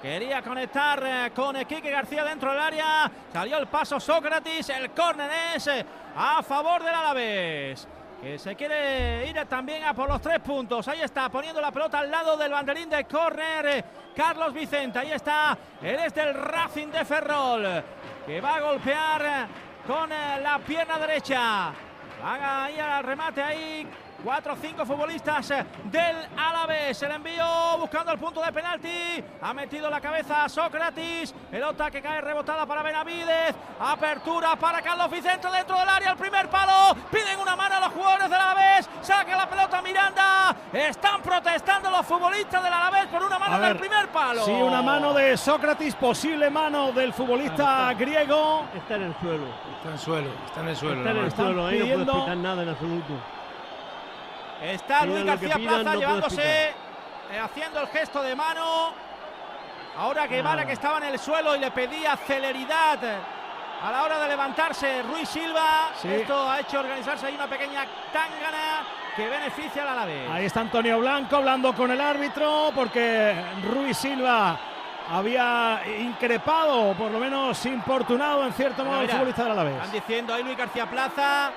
Quería 0.00 0.40
conectar 0.40 1.02
eh, 1.04 1.32
con 1.34 1.54
Quique 1.66 1.90
García 1.90 2.24
dentro 2.24 2.50
del 2.50 2.62
área. 2.62 3.10
Salió 3.30 3.58
el 3.58 3.66
paso 3.66 4.00
Sócrates. 4.00 4.70
El 4.70 4.92
córner 4.92 5.30
es 5.54 5.66
eh, 5.66 5.84
a 6.16 6.42
favor 6.42 6.82
del 6.82 6.94
Alavés. 6.94 7.86
Que 8.22 8.38
se 8.38 8.56
quiere 8.56 9.28
ir 9.28 9.44
también 9.44 9.84
a 9.84 9.92
por 9.92 10.08
los 10.08 10.22
tres 10.22 10.40
puntos. 10.40 10.88
Ahí 10.88 11.02
está 11.02 11.28
poniendo 11.28 11.60
la 11.60 11.70
pelota 11.70 11.98
al 11.98 12.10
lado 12.10 12.38
del 12.38 12.52
banderín 12.52 12.88
de 12.88 13.04
córner. 13.04 13.66
eh, 13.66 13.84
Carlos 14.16 14.54
Vicente. 14.54 14.98
Ahí 14.98 15.12
está. 15.12 15.58
Él 15.82 15.98
es 15.98 16.14
del 16.14 16.32
Racing 16.32 16.88
de 16.88 17.04
Ferrol. 17.04 17.84
Que 18.24 18.40
va 18.40 18.54
a 18.54 18.60
golpear 18.60 19.46
con 19.86 20.08
la 20.08 20.58
pierna 20.66 20.98
derecha. 20.98 21.74
Haga 22.24 22.64
ahí 22.64 22.78
al 22.78 23.04
remate 23.04 23.42
ahí. 23.42 23.86
Cuatro 24.22 24.52
o 24.52 24.56
cinco 24.56 24.84
futbolistas 24.84 25.50
eh, 25.50 25.64
del 25.84 26.14
Alavés. 26.36 27.02
El 27.02 27.12
envío 27.12 27.78
buscando 27.78 28.12
el 28.12 28.18
punto 28.18 28.42
de 28.42 28.52
penalti. 28.52 29.24
Ha 29.40 29.54
metido 29.54 29.88
la 29.88 29.98
cabeza 29.98 30.44
a 30.44 30.48
Sócrates. 30.50 31.32
Pelota 31.50 31.90
que 31.90 32.02
cae 32.02 32.20
rebotada 32.20 32.66
para 32.66 32.82
Benavides. 32.82 33.54
Apertura 33.80 34.56
para 34.56 34.82
Carlos 34.82 35.10
Vicente 35.10 35.48
dentro 35.50 35.78
del 35.78 35.88
área. 35.88 36.10
El 36.10 36.18
primer 36.18 36.50
palo. 36.50 36.94
Piden 37.10 37.40
una 37.40 37.56
mano 37.56 37.76
a 37.76 37.80
los 37.80 37.88
jugadores 37.94 38.28
del 38.28 38.38
Alavés. 38.38 38.90
Saca 39.00 39.36
la 39.36 39.48
pelota 39.48 39.80
Miranda. 39.80 40.56
Están 40.70 41.22
protestando 41.22 41.90
los 41.90 42.04
futbolistas 42.04 42.62
del 42.62 42.72
Alavés 42.74 43.06
por 43.06 43.22
una 43.22 43.38
mano 43.38 43.54
A 43.54 43.60
del 43.60 43.72
ver, 43.72 43.80
primer 43.80 44.08
palo. 44.08 44.44
Sí, 44.44 44.52
una 44.52 44.82
mano 44.82 45.14
de 45.14 45.34
Sócrates, 45.38 45.94
posible 45.94 46.50
mano 46.50 46.92
del 46.92 47.14
futbolista 47.14 47.94
griego. 47.94 48.66
Está 48.74 48.96
en 48.96 49.02
el 49.04 49.16
suelo. 49.18 49.46
Está 49.80 49.88
en 49.88 49.94
el 49.94 49.98
suelo, 49.98 50.30
está 50.44 50.60
en 50.60 50.68
el 50.68 50.76
suelo. 50.76 50.96
Está 50.98 51.10
en 51.10 51.16
el 51.16 51.22
nada 51.22 51.26
más. 51.26 51.34
suelo, 51.34 51.66
ahí 51.66 51.78
no 51.78 51.84
puedo 51.86 52.02
explicar 52.02 52.36
nada 52.36 52.62
en 52.62 52.68
absoluto. 52.68 53.12
Está 54.62 55.06
Luis 55.06 55.24
García 55.24 55.54
pidan, 55.56 55.74
Plaza 55.74 55.94
no 55.94 56.00
llevándose, 56.00 56.68
eh, 56.68 57.38
haciendo 57.42 57.80
el 57.80 57.86
gesto 57.86 58.22
de 58.22 58.36
mano. 58.36 58.92
Ahora 59.96 60.26
Guevara 60.26 60.56
Nada. 60.56 60.66
que 60.66 60.72
estaba 60.74 60.98
en 60.98 61.04
el 61.04 61.18
suelo 61.18 61.56
y 61.56 61.60
le 61.60 61.70
pedía 61.70 62.14
celeridad 62.18 62.98
a 63.82 63.90
la 63.90 64.02
hora 64.04 64.18
de 64.20 64.28
levantarse 64.28 65.02
Ruiz 65.02 65.30
Silva. 65.30 65.92
Sí. 65.96 66.08
Esto 66.08 66.50
ha 66.50 66.60
hecho 66.60 66.80
organizarse 66.80 67.26
ahí 67.28 67.34
una 67.34 67.46
pequeña 67.46 67.86
tangana 68.12 68.84
que 69.16 69.28
beneficia 69.30 69.82
al 69.82 69.88
Alavés. 69.88 70.30
Ahí 70.30 70.44
está 70.44 70.60
Antonio 70.60 70.98
Blanco 70.98 71.36
hablando 71.36 71.72
con 71.74 71.90
el 71.90 72.00
árbitro 72.02 72.70
porque 72.74 73.34
Ruiz 73.62 73.96
Silva 73.96 74.60
había 75.10 75.80
increpado, 76.00 76.94
por 76.94 77.10
lo 77.10 77.18
menos 77.18 77.64
importunado 77.66 78.46
en 78.46 78.52
cierto 78.52 78.84
modo 78.84 78.96
al 78.96 79.02
Mira, 79.02 79.14
futbolista 79.14 79.42
del 79.42 79.52
Alavés. 79.52 79.74
Están 79.76 79.92
diciendo 79.92 80.34
ahí 80.34 80.42
Luis 80.44 80.56
García 80.56 80.86
Plaza 80.88 81.50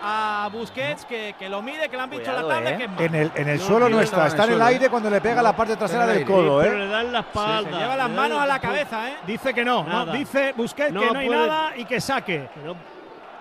a 0.00 0.48
Busquets 0.52 1.04
que, 1.06 1.34
que 1.38 1.48
lo 1.48 1.60
mide, 1.60 1.88
que 1.88 1.96
le 1.96 2.02
han 2.02 2.10
visto 2.10 2.30
la 2.32 2.46
tabla 2.46 2.70
eh. 2.70 2.76
que 2.76 2.84
es 2.84 2.90
malo. 2.90 3.02
En 3.04 3.14
el, 3.14 3.32
en 3.34 3.48
el 3.48 3.58
No, 3.58 3.64
suelo 3.64 3.88
no 3.88 4.00
está, 4.00 4.22
en 4.22 4.26
está 4.28 4.44
el 4.44 4.50
en 4.50 4.54
el 4.56 4.62
aire 4.62 4.86
¿eh? 4.86 4.90
cuando 4.90 5.10
le 5.10 5.20
pega 5.20 5.42
la 5.42 5.54
parte 5.56 5.76
trasera 5.76 6.04
el 6.04 6.18
del 6.18 6.24
codo, 6.26 6.62
¿eh? 6.62 6.76
le 6.76 6.86
dan 6.88 7.12
la 7.12 7.20
espalda. 7.20 7.70
Se 7.70 7.76
lleva 7.78 7.96
las 7.96 8.10
manos 8.10 8.40
a 8.40 8.46
la 8.46 8.58
cabeza, 8.60 9.10
¿eh? 9.10 9.16
Dice 9.26 9.52
que 9.54 9.64
no, 9.64 9.84
no, 9.84 10.06
dice 10.06 10.52
Busquets 10.56 10.92
No 10.92 11.00
que 11.00 11.10
no 11.12 11.18
hay 11.18 11.26
puede- 11.26 11.46
nada 11.46 11.76
y 11.76 11.84
que 11.84 12.00
saque. 12.00 12.48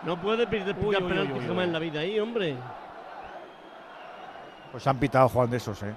No 0.04 0.16
puede 0.22 0.46
pedir 0.48 0.74
penalti 0.76 1.40
jamás 1.48 1.66
en 1.66 1.74
la 1.74 1.80
vida 1.80 2.00
ahí, 2.00 2.20
hombre. 2.20 2.56
Pues 4.72 4.86
han 4.86 4.98
pitado 4.98 5.30
Juan 5.30 5.50
de 5.50 5.58
esos, 5.58 5.82
¿eh? 5.84 5.94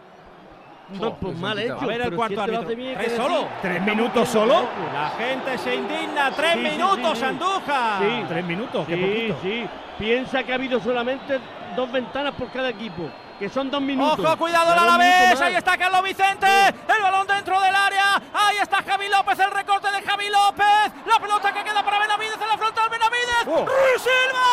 No, 0.93 1.15
pues 1.15 1.37
mal 1.37 1.59
hecho. 1.59 1.79
A 1.81 1.87
ver 1.87 2.01
el 2.01 2.15
cuarto 2.17 2.43
árbitro. 2.43 2.67
¿Tres 2.67 3.13
solo? 3.17 3.49
¿Tres 3.63 3.83
minutos 3.83 4.29
solo? 4.29 4.69
La 4.93 5.11
gente 5.11 5.59
se 5.59 5.75
indigna. 5.77 6.31
Tres 6.33 6.57
minutos. 6.57 7.23
Andújar. 7.23 8.01
Sí. 8.03 8.25
Tres 8.29 8.45
minutos, 8.45 8.87
qué 8.87 8.95
Sí, 8.97 9.01
poquito. 9.03 9.39
sí. 9.43 9.69
Piensa 9.99 10.43
que 10.43 10.53
ha 10.53 10.55
habido 10.55 10.81
solamente 10.81 11.39
dos 11.77 11.93
ventanas 11.93 12.35
por 12.35 12.51
cada 12.51 12.71
equipo, 12.71 13.09
que 13.39 13.49
son 13.49 13.71
dos 13.71 13.81
minutos. 13.83 14.25
Ojo, 14.25 14.37
cuidado 14.39 14.73
Alavés. 14.73 15.31
más. 15.33 15.41
Ahí 15.43 15.55
está 15.55 15.77
Carlos 15.77 16.03
Vicente. 16.03 16.47
El 16.49 17.03
balón 17.03 17.27
dentro 17.27 17.61
del 17.61 17.75
área. 17.75 18.17
Ahí 18.33 18.57
está 18.63 18.83
Javi 18.83 19.09
López. 19.09 19.39
El 19.39 19.51
recorte 19.51 19.89
de 19.93 20.03
Javi 20.03 20.29
López. 20.31 20.93
La 21.07 21.19
pelota 21.21 21.53
que 21.53 21.63
queda 21.63 21.83
para 21.85 21.99
Benavides 22.01 22.41
en 22.41 22.49
la 22.49 22.57
frontal. 22.59 22.89
Benavides. 22.91 23.47
Oh. 23.47 23.67
Ruiz 23.67 24.03
Silva. 24.03 24.47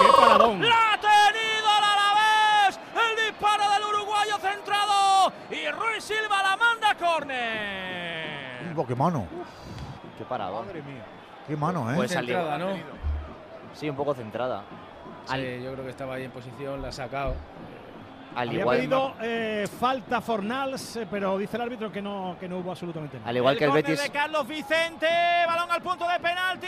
¡Qué 0.00 0.06
paradón! 0.20 0.60
La 0.62 0.92
ha 0.94 1.00
Y 5.50 5.68
Ruiz 5.70 6.04
Silva 6.04 6.42
la 6.42 6.56
manda 6.56 6.90
a 6.90 6.96
córner. 6.96 8.74
Qué 8.86 8.94
mano. 8.94 9.26
Qué 10.16 10.24
parado. 10.24 10.64
Qué 11.46 11.56
mano, 11.56 11.90
¿eh? 11.90 11.96
Pues. 11.96 12.12
Centrada, 12.12 12.56
¿no? 12.56 12.68
Sí, 13.74 13.88
un 13.90 13.96
poco 13.96 14.14
centrada. 14.14 14.62
Sí, 15.26 15.62
yo 15.62 15.72
creo 15.72 15.84
que 15.84 15.90
estaba 15.90 16.14
ahí 16.14 16.24
en 16.24 16.30
posición, 16.30 16.82
la 16.82 16.88
ha 16.88 16.92
sacado. 16.92 17.34
Al 18.34 18.52
igual, 18.52 18.76
pedido 18.76 19.14
eh, 19.20 19.68
falta 19.78 20.20
Fornals, 20.20 20.96
eh, 20.96 21.06
pero 21.10 21.36
dice 21.36 21.56
el 21.56 21.62
árbitro 21.62 21.90
que 21.90 22.00
no, 22.00 22.36
que 22.38 22.48
no 22.48 22.58
hubo 22.58 22.70
absolutamente 22.70 23.18
nada. 23.18 23.28
al 23.28 23.36
igual 23.36 23.56
que 23.56 23.64
el 23.64 23.72
Betis, 23.72 24.02
de 24.02 24.10
Carlos 24.10 24.46
Vicente, 24.46 25.08
balón 25.46 25.70
al 25.70 25.82
punto 25.82 26.06
de 26.08 26.18
penalti, 26.20 26.66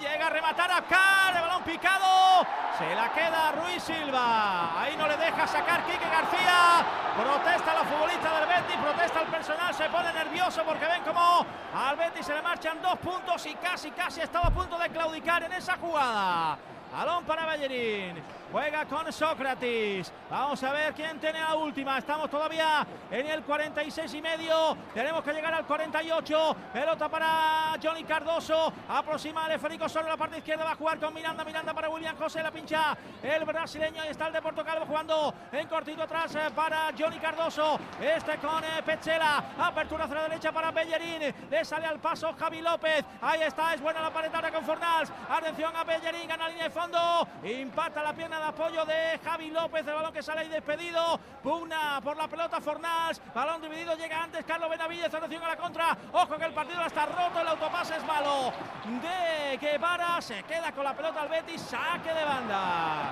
llega 0.00 0.26
a 0.26 0.30
rematar 0.30 0.70
a 0.72 0.82
Car, 0.82 1.36
el 1.36 1.42
balón 1.42 1.62
picado, 1.62 2.46
se 2.78 2.94
la 2.94 3.12
queda 3.12 3.52
Ruiz 3.52 3.82
Silva, 3.82 4.80
ahí 4.82 4.96
no 4.96 5.06
le 5.06 5.16
deja 5.16 5.46
sacar 5.46 5.84
Quique 5.86 6.04
García, 6.04 6.84
protesta 7.16 7.74
los 7.74 7.86
futbolistas 7.86 8.40
del 8.40 8.48
Betis, 8.48 8.76
protesta 8.82 9.20
el 9.20 9.28
personal, 9.28 9.74
se 9.74 9.84
pone 9.84 10.12
nervioso 10.12 10.62
porque 10.64 10.86
ven 10.86 11.02
como 11.02 11.46
al 11.74 11.96
Betis 11.96 12.26
se 12.26 12.34
le 12.34 12.42
marchan 12.42 12.78
dos 12.82 12.98
puntos 12.98 13.46
y 13.46 13.54
casi, 13.54 13.90
casi 13.92 14.20
estaba 14.20 14.48
a 14.48 14.50
punto 14.50 14.76
de 14.78 14.88
claudicar 14.88 15.42
en 15.44 15.52
esa 15.52 15.76
jugada. 15.76 16.58
Balón 16.94 17.24
para 17.24 17.44
Bellerín. 17.44 18.22
Juega 18.52 18.84
con 18.84 19.12
Sócrates. 19.12 20.12
Vamos 20.30 20.62
a 20.62 20.72
ver 20.72 20.94
quién 20.94 21.18
tiene 21.18 21.40
la 21.40 21.56
última. 21.56 21.98
Estamos 21.98 22.30
todavía 22.30 22.86
en 23.10 23.26
el 23.26 23.42
46 23.42 24.14
y 24.14 24.22
medio. 24.22 24.76
Tenemos 24.94 25.24
que 25.24 25.32
llegar 25.32 25.52
al 25.54 25.66
48. 25.66 26.56
Pelota 26.72 27.08
para 27.08 27.72
Johnny 27.82 28.04
Cardoso. 28.04 28.72
Aproxima 28.88 29.46
Federico 29.58 29.88
sobre 29.88 30.08
la 30.08 30.16
parte 30.16 30.38
izquierda. 30.38 30.64
Va 30.66 30.70
a 30.70 30.76
jugar 30.76 31.00
con 31.00 31.12
Miranda. 31.12 31.44
Miranda 31.44 31.74
para 31.74 31.88
William 31.88 32.16
José. 32.16 32.44
La 32.44 32.52
pincha 32.52 32.96
el 33.24 33.44
brasileño. 33.44 34.00
Ahí 34.00 34.10
está 34.10 34.28
el 34.28 34.34
de 34.34 34.42
Portugal 34.42 34.84
jugando 34.86 35.34
en 35.50 35.66
cortito 35.66 36.04
atrás 36.04 36.32
eh, 36.36 36.48
para 36.54 36.92
Johnny 36.96 37.18
Cardoso. 37.18 37.76
Este 38.00 38.38
con 38.38 38.62
eh, 38.62 38.84
Pechela. 38.86 39.42
Apertura 39.58 40.04
hacia 40.04 40.14
la 40.14 40.22
derecha 40.28 40.52
para 40.52 40.70
Bellerín. 40.70 41.34
Le 41.50 41.64
sale 41.64 41.86
al 41.86 41.98
paso 41.98 42.32
Javi 42.38 42.60
López. 42.60 43.04
Ahí 43.20 43.42
está. 43.42 43.74
Es 43.74 43.80
buena 43.80 44.00
la 44.00 44.10
pared 44.10 44.30
con 44.52 44.64
Fornals. 44.64 45.10
Atención 45.28 45.74
a 45.74 45.82
Bellerín. 45.82 46.28
Gana 46.28 46.48
línea 46.48 46.64
de 46.64 46.70
fondo. 46.84 47.28
Impacta 47.44 48.02
la 48.02 48.12
pierna 48.12 48.38
de 48.38 48.44
apoyo 48.44 48.84
de 48.84 49.18
Javi 49.24 49.50
López. 49.50 49.86
El 49.86 49.94
balón 49.94 50.12
que 50.12 50.22
sale 50.22 50.42
ahí 50.42 50.48
despedido. 50.48 51.18
Pugna 51.42 52.00
por 52.02 52.16
la 52.16 52.28
pelota 52.28 52.60
Fornals. 52.60 53.20
Balón 53.34 53.62
dividido. 53.62 53.96
Llega 53.96 54.22
antes 54.22 54.44
Carlos 54.44 54.70
Benavides. 54.70 55.12
Atención 55.12 55.42
a 55.42 55.48
la 55.48 55.56
contra. 55.56 55.96
Ojo 56.12 56.36
que 56.36 56.44
el 56.44 56.52
partido 56.52 56.84
está 56.84 57.06
roto. 57.06 57.40
El 57.40 57.48
autopase 57.48 57.96
es 57.96 58.04
malo. 58.04 58.52
De 58.84 59.58
Guevara. 59.58 60.20
Se 60.20 60.42
queda 60.44 60.72
con 60.72 60.84
la 60.84 60.94
pelota 60.94 61.22
al 61.22 61.28
Betis. 61.28 61.60
Saque 61.60 62.12
de 62.12 62.24
banda. 62.24 63.10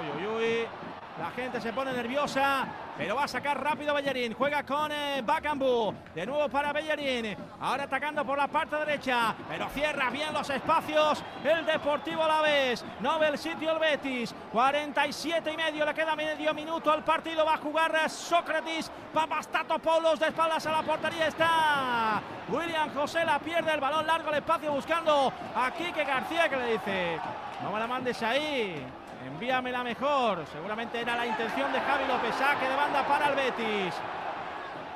Uy, 0.00 0.22
uy, 0.22 0.26
uy. 0.26 0.89
La 1.20 1.30
gente 1.32 1.60
se 1.60 1.70
pone 1.74 1.92
nerviosa, 1.92 2.66
pero 2.96 3.14
va 3.14 3.24
a 3.24 3.28
sacar 3.28 3.62
rápido 3.62 3.92
Bellerín. 3.92 4.32
Juega 4.32 4.62
con 4.62 4.90
eh, 4.90 5.20
Bakambu. 5.22 5.94
De 6.14 6.24
nuevo 6.24 6.48
para 6.48 6.72
Bellerín. 6.72 7.36
Ahora 7.60 7.84
atacando 7.84 8.24
por 8.24 8.38
la 8.38 8.48
parte 8.48 8.74
derecha, 8.76 9.34
pero 9.46 9.68
cierra 9.68 10.08
bien 10.08 10.32
los 10.32 10.48
espacios. 10.48 11.22
El 11.44 11.66
Deportivo 11.66 12.22
Alavés. 12.22 12.82
No 13.00 13.18
ve 13.18 13.28
el 13.28 13.36
sitio 13.36 13.70
el 13.72 13.78
Betis. 13.78 14.34
47 14.50 15.52
y 15.52 15.56
medio. 15.58 15.84
Le 15.84 15.92
queda 15.92 16.16
medio 16.16 16.54
minuto 16.54 16.90
al 16.90 17.04
partido. 17.04 17.44
Va 17.44 17.56
a 17.56 17.58
jugar 17.58 17.94
eh, 17.96 18.08
Sócrates. 18.08 18.90
Papastatopoulos 19.12 20.18
de 20.20 20.28
espaldas 20.28 20.64
a 20.64 20.72
la 20.72 20.82
portería 20.82 21.26
está. 21.26 22.22
William 22.48 22.94
José 22.94 23.26
la 23.26 23.38
pierde 23.38 23.74
el 23.74 23.80
balón 23.80 24.06
largo 24.06 24.30
al 24.30 24.36
espacio 24.36 24.72
buscando 24.72 25.30
a 25.54 25.70
Quique 25.72 26.02
García 26.02 26.48
que 26.48 26.56
le 26.56 26.72
dice: 26.72 27.18
No 27.62 27.72
me 27.72 27.78
la 27.78 27.86
mandes 27.86 28.22
ahí. 28.22 28.86
Envíamela 29.26 29.82
mejor. 29.84 30.44
Seguramente 30.52 31.00
era 31.00 31.14
la 31.16 31.26
intención 31.26 31.72
de 31.72 31.80
Javi 31.80 32.04
López. 32.06 32.34
Saque 32.36 32.68
de 32.68 32.76
banda 32.76 33.06
para 33.06 33.28
el 33.28 33.34
Betis. 33.34 33.94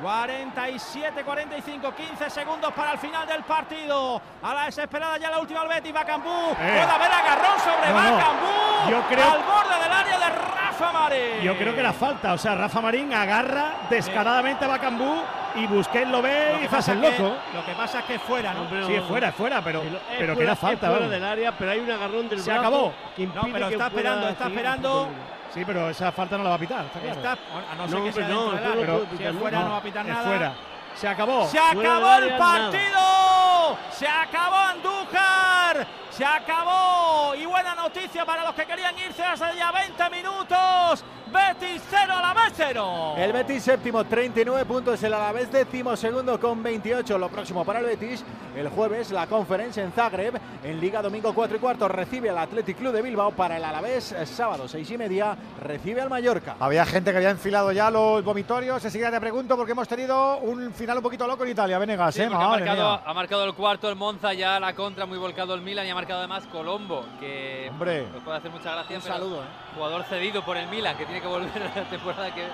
47-45, 0.02 1.94
15 1.94 2.30
segundos 2.30 2.72
para 2.72 2.92
el 2.92 2.98
final 2.98 3.26
del 3.26 3.42
partido. 3.44 4.20
A 4.42 4.54
la 4.54 4.64
desesperada 4.66 5.18
ya 5.18 5.30
la 5.30 5.38
última 5.38 5.62
el 5.62 5.68
Betis. 5.68 5.92
Bacambú. 5.92 6.54
Puede 6.56 6.80
haber 6.82 7.12
agarrón 7.12 7.58
sobre 7.60 7.88
No, 7.90 8.02
no. 8.02 8.16
Bacambú. 8.16 8.90
Yo 8.90 9.02
creo- 9.08 9.32
Al 9.32 9.42
borde 9.42 9.82
del 9.82 9.92
área 9.92 10.18
de 10.18 10.30
Rafa 10.78 10.92
Marín. 10.92 11.40
Yo 11.42 11.56
creo 11.56 11.74
que 11.74 11.80
era 11.80 11.92
falta. 11.92 12.32
O 12.32 12.38
sea, 12.38 12.54
Rafa 12.54 12.80
Marín 12.80 13.12
agarra 13.14 13.72
descaradamente 13.88 14.64
a 14.64 14.68
Bacambú 14.68 15.22
y 15.54 15.66
Busquets 15.66 16.08
lo 16.10 16.20
ve 16.20 16.48
Lo 16.52 16.58
y 16.58 16.62
que 16.62 16.68
pasa 16.68 16.92
el 16.92 17.00
que- 17.00 17.10
loco. 17.18 17.36
Lo 17.54 17.64
que 17.64 17.72
pasa 17.72 17.98
es 18.00 18.04
que 18.06 18.18
fuera, 18.18 18.52
¿no? 18.54 18.62
Hombre, 18.62 18.84
Sí, 18.86 18.94
es 18.94 19.04
fuera, 19.04 19.28
es 19.28 19.34
fuera, 19.34 19.62
pero, 19.62 19.82
Es 19.82 19.88
pero 19.88 20.00
que 20.18 20.26
fuera- 20.26 20.42
era 20.42 20.52
es 20.52 20.58
falta. 20.58 20.90
fuera 20.90 21.08
del 21.08 21.24
área, 21.24 21.52
pero 21.52 21.70
hay 21.70 21.78
un 21.80 21.90
agarrón 21.90 22.28
del 22.28 22.40
Se 22.40 22.50
brazo 22.50 22.60
acabó. 22.60 22.92
que 23.16 23.26
No, 23.26 23.42
pero 23.52 23.68
que 23.68 23.74
está 23.74 23.86
esperando, 23.86 24.28
está 24.28 24.46
esperando. 24.48 25.08
Sí, 25.52 25.62
pero 25.64 25.88
esa 25.90 26.10
falta 26.10 26.36
no 26.36 26.42
la 26.42 26.50
va 26.50 26.56
a 26.56 26.58
pitar. 26.58 26.84
Está 26.86 26.98
claro. 27.00 27.14
Está, 27.14 27.32
a 27.32 27.74
no 27.76 27.88
ser 27.88 27.98
No, 27.98 28.04
que 28.04 28.12
sea 28.12 28.28
no, 28.28 28.52
no 28.52 28.58
puede 28.74 29.16
Si 29.16 29.24
es 29.24 29.36
fuera 29.36 29.60
no 29.60 29.70
va 29.70 29.76
a 29.76 29.80
pitar 29.82 30.06
es 30.06 30.12
nada. 30.12 30.24
fuera. 30.26 30.52
Se 30.94 31.08
acabó. 31.08 31.46
Se 31.48 31.58
acabó 31.58 32.16
el 32.18 32.28
nada. 32.28 32.38
partido. 32.38 33.78
Se 33.92 34.06
acabó 34.06 34.56
Andújar. 34.56 35.86
Se 36.10 36.24
acabó. 36.24 37.34
Y 37.34 37.44
buena 37.46 37.74
noticia 37.74 38.24
para 38.24 38.44
los 38.44 38.54
que 38.54 38.64
querían 38.64 38.96
irse 38.98 39.22
hace 39.22 39.44
ya 39.56 39.72
20 39.72 40.10
minutos. 40.10 41.04
Betis 41.34 41.82
0 41.90 42.12
a 42.16 42.22
la 42.22 42.34
vez 42.34 42.52
0. 42.56 43.14
El 43.16 43.32
Betis 43.32 43.64
séptimo, 43.64 44.04
39 44.04 44.64
puntos. 44.66 45.02
El 45.02 45.14
Alavés 45.14 45.50
décimo 45.50 45.96
segundo 45.96 46.38
con 46.38 46.62
28. 46.62 47.18
Lo 47.18 47.28
próximo 47.28 47.64
para 47.64 47.80
el 47.80 47.86
Betis, 47.86 48.22
el 48.54 48.68
jueves 48.68 49.10
la 49.10 49.26
conferencia 49.26 49.82
en 49.82 49.90
Zagreb. 49.90 50.38
En 50.62 50.80
Liga 50.80 51.02
Domingo 51.02 51.34
4 51.34 51.56
y 51.56 51.60
cuarto 51.60 51.88
recibe 51.88 52.30
al 52.30 52.38
Athletic 52.38 52.78
Club 52.78 52.92
de 52.92 53.02
Bilbao. 53.02 53.32
Para 53.32 53.56
el 53.56 53.64
Alavés, 53.64 54.14
sábado 54.26 54.68
6 54.68 54.88
y 54.92 54.96
media, 54.98 55.36
recibe 55.60 56.02
al 56.02 56.08
Mallorca. 56.08 56.54
Había 56.60 56.86
gente 56.86 57.10
que 57.10 57.16
había 57.16 57.30
enfilado 57.30 57.72
ya 57.72 57.90
los 57.90 58.22
vomitorios. 58.22 58.84
Enseguida 58.84 59.10
te 59.10 59.20
pregunto 59.20 59.56
porque 59.56 59.72
hemos 59.72 59.88
tenido 59.88 60.36
un 60.38 60.72
final 60.72 60.83
un 60.92 61.02
poquito 61.02 61.26
loco 61.26 61.44
en 61.44 61.50
Italia. 61.50 61.78
Venegas, 61.78 62.14
Sí, 62.14 62.22
¿eh? 62.22 62.26
ha 62.26 62.30
marcado, 62.30 62.90
mía. 62.92 63.02
ha 63.04 63.14
marcado 63.14 63.44
el 63.44 63.54
cuarto 63.54 63.88
el 63.88 63.96
Monza, 63.96 64.32
ya 64.34 64.60
la 64.60 64.74
contra 64.74 65.06
muy 65.06 65.18
volcado 65.18 65.54
el 65.54 65.60
Milan 65.62 65.86
y 65.86 65.90
ha 65.90 65.94
marcado 65.94 66.20
además 66.20 66.44
Colombo, 66.52 67.04
que 67.18 67.68
Hombre. 67.70 68.06
nos 68.12 68.22
puede 68.22 68.36
hacer 68.38 68.50
mucha 68.50 68.72
gracia. 68.72 68.96
Un 68.96 69.02
pero 69.02 69.14
saludo, 69.14 69.42
¿eh? 69.42 69.46
Jugador 69.74 70.04
cedido 70.04 70.44
por 70.44 70.56
el 70.56 70.68
Milan, 70.68 70.96
que 70.96 71.06
tiene 71.06 71.20
que 71.20 71.26
volver 71.26 71.62
a 71.74 71.78
la 71.80 71.88
temporada 71.88 72.34
que, 72.34 72.42
en, 72.44 72.48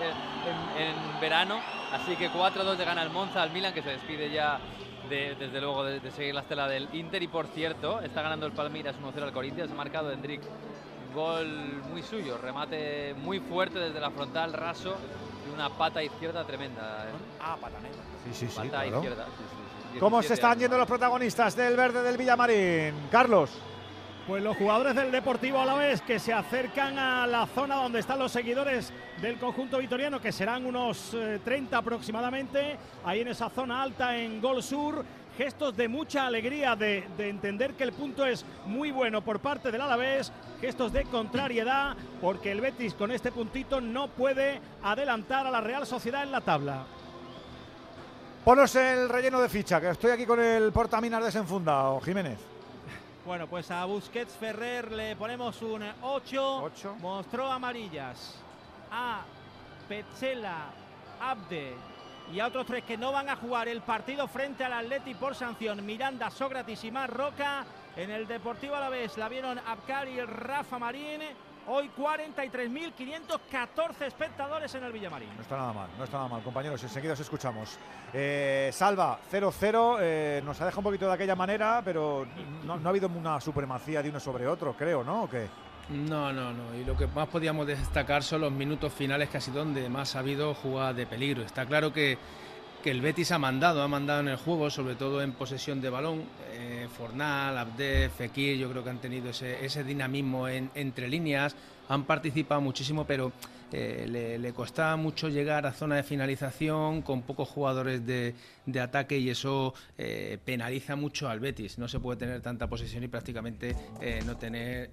en 0.89 1.21
verano. 1.21 1.61
Así 1.93 2.15
que 2.17 2.31
4-2 2.31 2.77
le 2.77 2.85
gana 2.85 3.03
el 3.03 3.11
Monza 3.11 3.43
al 3.43 3.51
Milan, 3.51 3.75
que 3.75 3.83
se 3.83 3.91
despide 3.91 4.31
ya 4.31 4.59
de- 5.09 5.35
desde 5.35 5.61
luego 5.61 5.83
de, 5.85 5.99
de 6.01 6.11
seguir 6.13 6.35
la 6.35 6.43
estela 6.43 6.69
del 6.69 6.89
Inter. 6.93 7.23
Y 7.23 7.29
por 7.29 7.47
cierto, 7.49 8.01
está 8.01 8.23
ganando 8.23 8.47
el 8.47 8.53
Palmeiras 8.53 8.95
1-0 9.03 9.23
al 9.23 9.33
Corinthians, 9.33 9.71
ha 9.73 9.75
marcado 9.75 10.13
Hendrik. 10.13 10.41
Gol 11.13 11.83
muy 11.91 12.03
suyo, 12.05 12.39
remate 12.39 13.15
muy 13.15 13.41
fuerte 13.41 13.81
desde 13.81 13.99
la 13.99 14.11
frontal, 14.13 14.53
raso 14.53 14.95
y 15.45 15.53
una 15.53 15.69
pata 15.69 16.01
izquierda 16.05 16.45
tremenda. 16.45 17.07
Ah. 17.41 17.57
Sí, 18.25 18.47
sí, 18.47 18.49
sí. 18.49 18.69
Claro. 18.69 18.97
izquierda. 18.97 19.25
sí, 19.27 19.31
sí, 19.39 19.45
sí. 19.93 19.99
¿Cómo 19.99 20.19
17 20.19 20.29
se 20.29 20.35
están 20.35 20.51
años. 20.53 20.61
yendo 20.63 20.79
los 20.79 20.87
protagonistas 20.87 21.57
del 21.57 21.77
verde 21.77 22.03
del 22.03 22.17
Villamarín? 22.17 22.95
Carlos. 23.11 23.51
Pues 24.27 24.43
los 24.45 24.57
jugadores 24.57 24.95
del 24.95 25.11
Deportivo 25.11 25.59
Alavés 25.59 26.03
que 26.03 26.21
se 26.21 26.33
acercan 26.33 26.97
a 26.99 27.27
la 27.27 27.47
zona 27.47 27.75
donde 27.77 27.99
están 27.99 28.19
los 28.21 28.31
seguidores 28.31 28.93
del 29.21 29.39
conjunto 29.39 29.79
vitoriano, 29.79 30.21
que 30.21 30.31
serán 30.31 30.67
unos 30.67 31.15
eh, 31.15 31.41
30 31.45 31.77
aproximadamente, 31.79 32.77
ahí 33.05 33.23
en 33.23 33.29
esa 33.29 33.49
zona 33.51 33.83
alta 33.83 34.17
en 34.17 34.41
Gol 34.41 34.63
Sur. 34.63 35.05
Gestos 35.37 35.75
de 35.77 35.89
mucha 35.89 36.27
alegría, 36.27 36.77
de, 36.77 37.05
de 37.17 37.31
entender 37.31 37.73
que 37.73 37.85
el 37.85 37.93
punto 37.93 38.27
es 38.27 38.45
muy 38.67 38.91
bueno 38.91 39.23
por 39.23 39.41
parte 39.41 39.71
del 39.73 39.81
Alavés, 39.81 40.31
gestos 40.61 40.93
de 40.93 41.05
contrariedad, 41.05 41.97
porque 42.21 42.53
el 42.53 42.61
Betis 42.61 42.93
con 42.95 43.11
este 43.11 43.33
puntito 43.33 43.81
no 43.81 44.09
puede 44.09 44.61
adelantar 44.83 45.47
a 45.47 45.51
la 45.51 45.63
Real 45.63 45.87
Sociedad 45.87 46.25
en 46.25 46.33
la 46.33 46.43
tabla. 46.43 46.85
Ponos 48.45 48.75
el 48.75 49.09
relleno 49.11 49.39
de 49.41 49.51
ficha, 49.51 49.81
que 49.81 49.91
estoy 49.91 50.13
aquí 50.13 50.25
con 50.25 50.41
el 50.41 50.73
portaminas 50.73 51.23
desenfundado, 51.23 52.01
Jiménez. 52.01 52.39
Bueno, 53.27 53.47
pues 53.47 53.71
a 53.71 53.85
Busquets 53.85 54.33
Ferrer 54.33 54.91
le 54.93 55.15
ponemos 55.15 55.61
un 55.61 55.85
8. 56.01 56.71
Mostró 57.01 57.53
amarillas. 57.53 58.37
A 58.91 59.21
Petzela, 59.87 60.71
Abde 61.21 61.75
y 62.33 62.41
a 62.41 62.47
otros 62.47 62.67
tres 62.67 62.85
que 62.85 62.97
no 62.97 63.13
van 63.13 63.29
a 63.29 63.37
jugar 63.37 63.69
el 63.69 63.83
partido 63.83 64.27
frente 64.27 64.65
al 64.65 64.73
Atleti 64.73 65.15
por 65.15 65.35
sanción. 65.35 65.85
Miranda, 65.85 66.31
Sócrates 66.31 66.83
y 66.85 66.91
Mar 66.91 67.13
Roca. 67.13 67.67
En 67.95 68.11
el 68.11 68.27
Deportivo 68.27 68.75
Alavés 68.75 69.19
la 69.19 69.29
vieron 69.29 69.59
Abkar 69.59 70.09
y 70.09 70.19
Rafa 70.23 70.79
Marín. 70.79 71.21
Hoy 71.67 71.91
43.514 71.97 74.03
espectadores 74.07 74.75
en 74.75 74.85
el 74.85 74.93
Villamarín. 74.93 75.29
No 75.37 75.43
está 75.43 75.57
nada 75.57 75.73
mal, 75.73 75.89
no 75.97 76.05
está 76.05 76.17
nada 76.17 76.29
mal, 76.29 76.43
compañeros. 76.43 76.83
Enseguida 76.83 77.13
os 77.13 77.21
escuchamos. 77.21 77.79
Eh, 78.13 78.71
Salva, 78.73 79.19
0-0. 79.31 79.99
eh, 80.01 80.43
nos 80.45 80.61
ha 80.61 80.65
dejado 80.65 80.81
un 80.81 80.85
poquito 80.85 81.07
de 81.07 81.13
aquella 81.15 81.37
manera, 81.37 81.81
pero 81.85 82.27
no, 82.65 82.77
no 82.77 82.89
ha 82.89 82.91
habido 82.91 83.09
una 83.09 83.41
supremacía 83.41 84.03
de 84.03 84.11
uno 84.11 84.21
sobre 84.21 84.47
otro, 84.47 84.75
creo, 84.77 85.05
¿no? 85.05 85.25
¿O 85.25 85.31
qué? 85.31 85.49
No, 85.91 86.33
no, 86.33 86.53
no. 86.53 86.75
Y 86.75 86.85
lo 86.85 86.97
que 86.97 87.07
más 87.09 87.29
podíamos 87.29 87.67
destacar 87.67 88.23
son 88.23 88.43
los 88.43 88.53
minutos 88.53 88.93
finales, 88.93 89.29
casi 89.29 89.51
donde 89.51 89.89
más 89.89 90.15
ha 90.17 90.21
habido 90.21 90.55
jugadas 90.55 90.97
de 90.97 91.07
peligro. 91.07 91.43
Está 91.43 91.67
claro 91.67 91.93
que, 91.93 92.17
que 92.83 92.91
el 92.91 93.01
Betis 93.01 93.31
ha 93.33 93.39
mandado, 93.39 93.83
ha 93.83 93.89
mandado 93.89 94.21
en 94.21 94.29
el 94.29 94.37
juego, 94.37 94.71
sobre 94.71 94.95
todo 94.95 95.23
en 95.23 95.33
posesión 95.33 95.81
de 95.81 95.91
balón. 95.91 96.23
Eh, 96.53 96.89
Fornal, 96.97 97.57
Abde, 97.59 98.09
Fekir, 98.11 98.57
yo 98.57 98.71
creo 98.71 98.83
que 98.83 98.91
han 98.91 98.99
tenido 98.99 99.31
ese, 99.31 99.65
ese 99.65 99.85
dinamismo 99.85 100.49
en- 100.49 100.71
entre 100.75 101.09
líneas, 101.09 101.55
han 101.89 102.05
participado 102.05 102.61
muchísimo, 102.61 103.05
pero 103.05 103.33
eh, 103.73 104.39
le, 104.41 104.53
costaba 104.53 104.97
mucho 104.97 105.29
llegar 105.29 105.67
a 105.67 105.73
zona 105.73 105.97
de 105.97 106.03
finalización 106.03 107.03
con 107.03 107.23
pocos 107.23 107.49
jugadores 107.49 108.05
de, 108.05 108.35
de 108.67 108.81
ataque 108.81 109.19
y 109.19 109.31
eso 109.31 109.75
eh, 109.97 110.39
penaliza 110.45 110.97
mucho 110.97 111.29
al 111.29 111.41
Betis. 111.41 111.79
No 111.79 111.89
se 111.89 112.01
puede 112.01 112.19
tener 112.19 112.41
tanta 112.41 112.67
posesión 112.69 113.05
y 113.05 113.09
prácticamente 113.09 113.77
eh, 114.01 114.21
no 114.27 114.37
tener 114.37 114.91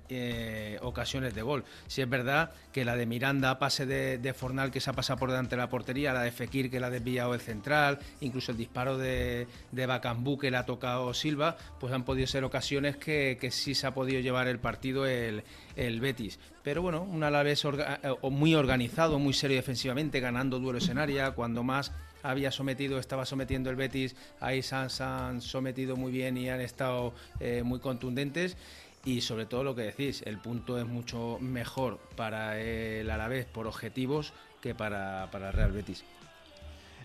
ocasiones 0.81 1.33
de 1.33 1.41
gol. 1.41 1.63
Si 1.87 2.01
es 2.01 2.09
verdad 2.09 2.51
que 2.71 2.85
la 2.85 2.95
de 2.95 3.05
Miranda, 3.05 3.57
pase 3.59 3.85
de, 3.85 4.17
de 4.17 4.33
Fornal 4.33 4.71
que 4.71 4.79
se 4.79 4.89
ha 4.89 4.93
pasado 4.93 5.19
por 5.19 5.29
delante 5.29 5.55
de 5.55 5.61
la 5.61 5.69
portería, 5.69 6.13
la 6.13 6.21
de 6.21 6.31
Fekir 6.31 6.69
que 6.69 6.79
la 6.79 6.87
ha 6.87 6.91
desviado 6.91 7.33
el 7.33 7.41
central, 7.41 7.99
incluso 8.21 8.51
el 8.51 8.57
disparo 8.57 8.97
de, 8.97 9.47
de 9.71 9.85
Bacambú 9.85 10.37
que 10.37 10.51
le 10.51 10.57
ha 10.57 10.65
tocado 10.65 11.13
Silva, 11.13 11.57
pues 11.79 11.93
han 11.93 12.03
podido 12.03 12.27
ser 12.27 12.43
ocasiones 12.43 12.97
que, 12.97 13.37
que 13.39 13.51
sí 13.51 13.75
se 13.75 13.87
ha 13.87 13.93
podido 13.93 14.19
llevar 14.21 14.47
el 14.47 14.59
partido 14.59 15.05
el, 15.05 15.43
el 15.77 16.01
Betis. 16.01 16.39
Pero 16.63 16.81
bueno, 16.81 17.03
un 17.03 17.23
Alavés 17.23 17.63
orga- 17.63 17.99
eh, 18.03 18.29
muy 18.29 18.53
organizado, 18.55 19.19
muy 19.19 19.33
serio 19.33 19.55
defensivamente, 19.57 20.19
ganando 20.19 20.59
duelos 20.59 20.89
en 20.89 20.97
área, 20.97 21.31
cuando 21.31 21.63
más 21.63 21.91
había 22.23 22.51
sometido, 22.51 22.99
estaba 22.99 23.25
sometiendo 23.25 23.69
el 23.69 23.75
Betis, 23.77 24.15
ahí 24.41 24.61
se 24.61 24.75
han, 24.75 24.89
se 24.89 25.03
han 25.03 25.39
sometido 25.41 25.95
muy 25.95 26.11
bien 26.11 26.35
y 26.35 26.49
han 26.49 26.59
estado 26.59 27.13
eh, 27.39 27.61
muy 27.63 27.79
contundentes. 27.79 28.57
Y 29.05 29.21
sobre 29.21 29.45
todo 29.45 29.63
lo 29.63 29.73
que 29.73 29.83
decís, 29.83 30.21
el 30.25 30.37
punto 30.37 30.77
es 30.77 30.85
mucho 30.85 31.37
mejor 31.39 31.97
para 32.17 32.59
el 32.59 33.09
Alavés 33.09 33.45
por 33.45 33.65
objetivos 33.65 34.33
que 34.61 34.75
para, 34.75 35.29
para 35.31 35.47
el 35.47 35.53
Real 35.53 35.71
Betis. 35.71 36.03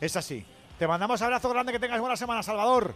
Es 0.01 0.17
así. 0.17 0.44
Te 0.81 0.88
mandamos 0.88 1.22
abrazo 1.22 1.49
grande, 1.51 1.71
que 1.71 1.78
tengas 1.78 2.01
buena 2.01 2.17
semana, 2.17 2.42
Salvador. 2.42 2.94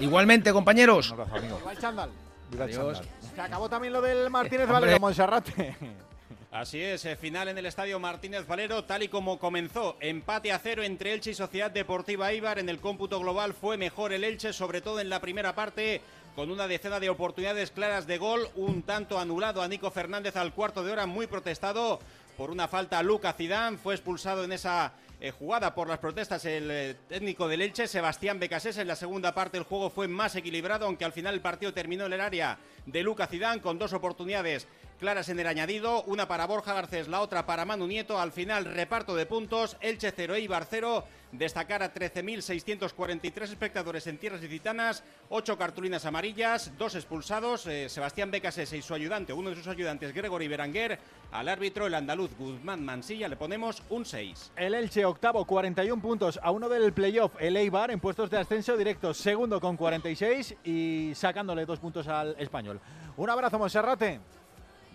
Igualmente, 0.00 0.52
compañeros. 0.52 1.10
Un 1.12 1.20
abrazo, 1.20 1.36
amigo. 1.36 1.56
Viva 1.58 1.72
el 1.72 1.78
chándal. 1.78 2.10
Viva 2.50 2.64
el 2.66 2.70
Adiós. 2.72 3.00
chándal. 3.00 3.19
Se 3.40 3.46
acabó 3.46 3.70
también 3.70 3.94
lo 3.94 4.02
del 4.02 4.28
Martínez. 4.28 4.68
Valero 4.68 5.00
Monserrate. 5.00 5.74
Así 6.52 6.78
es, 6.82 7.06
eh, 7.06 7.16
final 7.16 7.48
en 7.48 7.56
el 7.56 7.64
estadio 7.64 7.98
Martínez 7.98 8.46
Valero, 8.46 8.84
tal 8.84 9.02
y 9.02 9.08
como 9.08 9.38
comenzó. 9.38 9.96
Empate 10.00 10.52
a 10.52 10.58
cero 10.58 10.82
entre 10.82 11.14
Elche 11.14 11.30
y 11.30 11.34
Sociedad 11.34 11.70
Deportiva 11.70 12.34
Ibar. 12.34 12.58
En 12.58 12.68
el 12.68 12.80
cómputo 12.80 13.18
global 13.18 13.54
fue 13.54 13.78
mejor 13.78 14.12
el 14.12 14.24
Elche, 14.24 14.52
sobre 14.52 14.82
todo 14.82 15.00
en 15.00 15.08
la 15.08 15.22
primera 15.22 15.54
parte, 15.54 16.02
con 16.36 16.50
una 16.50 16.68
decena 16.68 17.00
de 17.00 17.08
oportunidades 17.08 17.70
claras 17.70 18.06
de 18.06 18.18
gol. 18.18 18.46
Un 18.56 18.82
tanto 18.82 19.18
anulado 19.18 19.62
a 19.62 19.68
Nico 19.68 19.90
Fernández 19.90 20.36
al 20.36 20.52
cuarto 20.52 20.84
de 20.84 20.92
hora, 20.92 21.06
muy 21.06 21.26
protestado 21.26 21.98
por 22.36 22.50
una 22.50 22.68
falta 22.68 22.98
a 22.98 23.02
Luca 23.02 23.32
Zidane. 23.32 23.78
Fue 23.78 23.94
expulsado 23.94 24.44
en 24.44 24.52
esa 24.52 24.92
eh, 25.22 25.32
jugada 25.32 25.74
por 25.74 25.86
las 25.86 25.98
protestas 25.98 26.46
el 26.46 26.70
eh, 26.70 26.96
técnico 27.06 27.46
del 27.46 27.60
Elche, 27.60 27.86
Sebastián 27.86 28.40
Becasés. 28.40 28.78
En 28.78 28.88
la 28.88 28.96
segunda 28.96 29.34
parte 29.34 29.58
el 29.58 29.64
juego 29.64 29.90
fue 29.90 30.08
más 30.08 30.34
equilibrado, 30.34 30.86
aunque 30.86 31.04
al 31.04 31.12
final 31.12 31.34
el 31.34 31.42
partido 31.42 31.74
terminó 31.74 32.06
en 32.06 32.14
el 32.14 32.22
área 32.22 32.58
de 32.86 33.02
Luca 33.02 33.26
Zidane 33.26 33.60
con 33.60 33.78
dos 33.78 33.92
oportunidades 33.92 34.66
claras 35.00 35.30
en 35.30 35.40
el 35.40 35.46
añadido, 35.46 36.02
una 36.04 36.28
para 36.28 36.46
Borja 36.46 36.74
Garcés, 36.74 37.08
la 37.08 37.22
otra 37.22 37.46
para 37.46 37.64
Manu 37.64 37.86
Nieto. 37.86 38.20
Al 38.20 38.32
final, 38.32 38.66
reparto 38.66 39.16
de 39.16 39.24
puntos, 39.24 39.76
Elche 39.80 40.12
0, 40.14 40.34
Eibar 40.34 40.66
0. 40.68 41.04
Destacar 41.32 41.82
a 41.82 41.94
13.643 41.94 43.42
espectadores 43.44 44.06
en 44.08 44.18
tierras 44.18 44.42
licitanas, 44.42 45.04
8 45.28 45.56
cartulinas 45.56 46.04
amarillas, 46.04 46.72
dos 46.76 46.96
expulsados, 46.96 47.66
eh, 47.66 47.88
Sebastián 47.88 48.32
Becasés 48.32 48.72
y 48.72 48.82
su 48.82 48.94
ayudante, 48.94 49.32
uno 49.32 49.50
de 49.50 49.56
sus 49.56 49.68
ayudantes, 49.68 50.12
Gregory 50.12 50.48
Beranguer. 50.48 50.98
Al 51.30 51.48
árbitro, 51.48 51.86
el 51.86 51.94
andaluz 51.94 52.36
Guzmán 52.36 52.84
Mansilla, 52.84 53.28
le 53.28 53.36
ponemos 53.36 53.82
un 53.90 54.04
6. 54.04 54.52
El 54.56 54.74
Elche, 54.74 55.04
octavo, 55.04 55.44
41 55.44 56.02
puntos 56.02 56.38
a 56.42 56.50
uno 56.50 56.68
del 56.68 56.92
playoff. 56.92 57.32
El 57.38 57.56
Eibar 57.56 57.92
en 57.92 58.00
puestos 58.00 58.28
de 58.28 58.38
ascenso 58.38 58.76
directo, 58.76 59.14
segundo 59.14 59.60
con 59.60 59.76
46 59.76 60.56
y 60.64 61.12
sacándole 61.14 61.64
dos 61.64 61.78
puntos 61.78 62.08
al 62.08 62.34
español. 62.38 62.80
Un 63.16 63.30
abrazo, 63.30 63.58
Monserrate. 63.58 64.20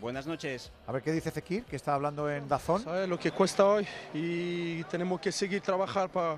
Buenas 0.05 0.27
noches. 0.27 0.71
A 0.85 0.91
ver 0.91 1.01
qué 1.01 1.11
dice 1.11 1.31
Fekir, 1.31 1.63
que 1.63 1.75
está 1.75 1.95
hablando 1.95 2.29
en 2.29 2.47
Dazón. 2.47 2.83
¿Sabes 2.83 3.09
lo 3.09 3.17
que 3.17 3.31
cuesta 3.31 3.65
hoy? 3.65 3.87
Y 4.13 4.83
tenemos 4.83 5.19
que 5.19 5.31
seguir 5.31 5.61
trabajar 5.61 6.09
para 6.11 6.37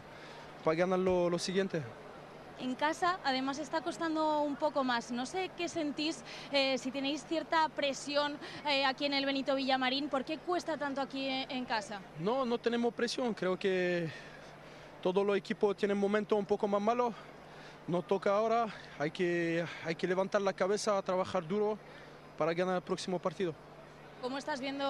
ganar 0.74 0.98
lo, 0.98 1.30
lo 1.30 1.38
siguiente. 1.38 1.82
En 2.62 2.76
casa, 2.76 3.20
además, 3.26 3.60
está 3.60 3.82
costando 3.82 4.40
un 4.40 4.56
poco 4.56 4.86
más. 4.86 5.12
No 5.12 5.26
sé 5.26 5.52
qué 5.58 5.68
sentís, 5.68 6.24
eh, 6.54 6.78
si 6.78 6.92
tenéis 6.92 7.26
cierta 7.26 7.68
presión 7.68 8.38
eh, 8.66 8.86
aquí 8.86 9.04
en 9.04 9.14
el 9.14 9.26
Benito 9.26 9.54
Villamarín. 9.54 10.08
¿Por 10.08 10.24
qué 10.24 10.38
cuesta 10.38 10.78
tanto 10.78 11.02
aquí 11.02 11.28
en, 11.28 11.52
en 11.52 11.66
casa? 11.66 12.00
No, 12.22 12.46
no 12.46 12.58
tenemos 12.58 12.94
presión. 12.94 13.34
Creo 13.34 13.60
que 13.60 14.10
todos 15.02 15.26
los 15.26 15.36
equipos 15.36 15.76
tienen 15.76 15.98
momentos 15.98 16.40
un 16.40 16.46
poco 16.46 16.70
más 16.70 16.82
malos. 16.82 17.14
Nos 17.86 18.08
toca 18.08 18.34
ahora. 18.34 18.68
Hay 18.98 19.12
que, 19.12 19.66
hay 19.84 19.96
que 19.96 20.08
levantar 20.08 20.42
la 20.42 20.54
cabeza, 20.54 21.02
trabajar 21.02 21.46
duro 21.46 21.78
para 22.38 22.54
ganar 22.54 22.76
el 22.76 22.82
próximo 22.82 23.20
partido. 23.20 23.54
¿Cómo 24.22 24.38
estás 24.38 24.60
viendo 24.60 24.86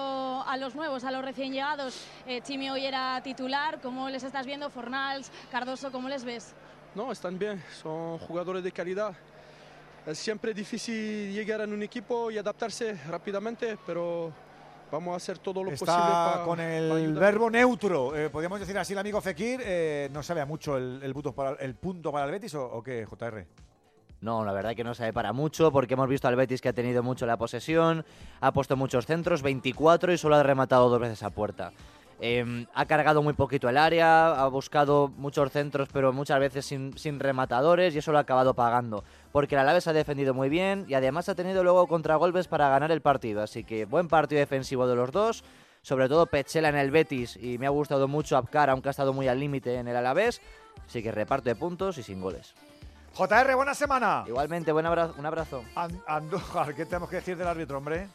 a 0.46 0.56
los 0.56 0.74
nuevos, 0.74 1.04
a 1.04 1.10
los 1.10 1.22
recién 1.24 1.52
llegados? 1.52 2.02
Eh, 2.26 2.40
Chimi 2.40 2.70
hoy 2.70 2.86
era 2.86 3.20
titular. 3.22 3.80
¿Cómo 3.82 4.08
les 4.08 4.22
estás 4.22 4.46
viendo? 4.46 4.70
Fornals, 4.70 5.30
Cardoso, 5.50 5.92
¿cómo 5.92 6.08
les 6.08 6.24
ves? 6.24 6.54
No, 6.94 7.12
están 7.12 7.38
bien, 7.38 7.62
son 7.82 8.18
jugadores 8.18 8.64
de 8.64 8.72
calidad. 8.72 9.12
Es 10.06 10.18
siempre 10.18 10.54
difícil 10.54 11.32
llegar 11.32 11.60
en 11.60 11.74
un 11.74 11.82
equipo 11.82 12.30
y 12.30 12.38
adaptarse 12.38 12.94
rápidamente, 13.06 13.76
pero 13.86 14.32
vamos 14.90 15.12
a 15.12 15.16
hacer 15.16 15.38
todo 15.38 15.62
lo 15.62 15.70
posible 15.72 15.92
Está 15.92 16.32
para 16.32 16.44
con 16.44 16.60
el 16.60 17.12
verbo 17.12 17.50
neutro. 17.50 18.16
Eh, 18.16 18.30
Podríamos 18.30 18.58
decir 18.60 18.78
así 18.78 18.94
el 18.94 18.98
amigo 18.98 19.20
Fekir. 19.20 19.60
eh, 19.62 20.08
no 20.10 20.22
sabe 20.22 20.40
a 20.40 20.46
mucho 20.46 20.78
el, 20.78 21.00
el 21.02 21.12
punto 21.12 21.34
para 21.34 21.50
el 21.60 21.74
punto 21.74 22.10
para 22.10 22.24
el 22.24 22.30
Betis 22.30 22.54
o, 22.54 22.64
o 22.64 22.82
qué, 22.82 23.04
JR. 23.04 23.46
No, 24.20 24.44
la 24.44 24.52
verdad 24.52 24.74
que 24.74 24.82
no 24.82 24.94
sabe 24.94 25.12
para 25.12 25.32
mucho, 25.32 25.70
porque 25.70 25.94
hemos 25.94 26.08
visto 26.08 26.26
al 26.26 26.34
Betis 26.34 26.60
que 26.60 26.68
ha 26.68 26.72
tenido 26.72 27.02
mucho 27.02 27.24
la 27.24 27.36
posesión, 27.36 28.04
ha 28.40 28.52
puesto 28.52 28.76
muchos 28.76 29.06
centros, 29.06 29.42
24 29.42 30.12
y 30.12 30.18
solo 30.18 30.36
ha 30.36 30.42
rematado 30.42 30.88
dos 30.88 31.00
veces 31.00 31.22
a 31.22 31.30
puerta. 31.30 31.72
Eh, 32.20 32.66
ha 32.74 32.86
cargado 32.86 33.22
muy 33.22 33.34
poquito 33.34 33.68
el 33.68 33.76
área, 33.76 34.42
ha 34.42 34.48
buscado 34.48 35.08
muchos 35.16 35.52
centros, 35.52 35.88
pero 35.92 36.12
muchas 36.12 36.40
veces 36.40 36.66
sin, 36.66 37.20
rematadores 37.20 37.94
y 37.94 37.98
eso 37.98 38.10
lo 38.10 38.18
ha 38.18 38.22
acabado 38.22 38.54
pagando. 38.54 39.04
Porque 39.30 39.54
el 39.54 39.60
Alavés 39.60 39.86
ha 39.86 39.92
defendido 39.92 40.34
muy 40.34 40.48
bien 40.48 40.84
y 40.88 40.94
además 40.94 41.28
ha 41.28 41.36
tenido 41.36 41.62
luego 41.62 41.86
contragolpes 41.86 42.48
para 42.48 42.68
ganar 42.70 42.90
el 42.90 43.02
partido. 43.02 43.42
Así 43.42 43.62
que 43.62 43.84
buen 43.84 44.08
partido 44.08 44.40
defensivo 44.40 44.88
de 44.88 44.96
los 44.96 45.12
dos, 45.12 45.44
sobre 45.82 46.08
todo 46.08 46.26
Pechela 46.26 46.70
en 46.70 46.76
el 46.76 46.90
Betis 46.90 47.36
y 47.36 47.56
me 47.58 47.66
ha 47.66 47.70
gustado 47.70 48.08
mucho 48.08 48.36
Apcar, 48.36 48.68
aunque 48.68 48.88
ha 48.88 48.90
estado 48.90 49.12
muy 49.12 49.28
al 49.28 49.38
límite 49.38 49.76
en 49.76 49.86
el 49.86 49.96
Alavés. 49.96 50.40
Así 50.84 51.04
que 51.04 51.12
reparto 51.12 51.48
de 51.48 51.54
puntos 51.54 51.98
y 51.98 52.02
sin 52.02 52.20
goles. 52.20 52.54
JR, 53.14 53.54
buena 53.56 53.74
semana. 53.74 54.24
Igualmente, 54.28 54.70
buen 54.72 54.86
abrazo, 54.86 55.14
un 55.18 55.26
abrazo. 55.26 55.64
An- 55.74 56.00
Andújar, 56.06 56.74
¿qué 56.76 56.84
tenemos 56.86 57.08
que 57.10 57.16
decir 57.16 57.36
del 57.36 57.48
árbitro, 57.48 57.78
hombre? 57.78 58.08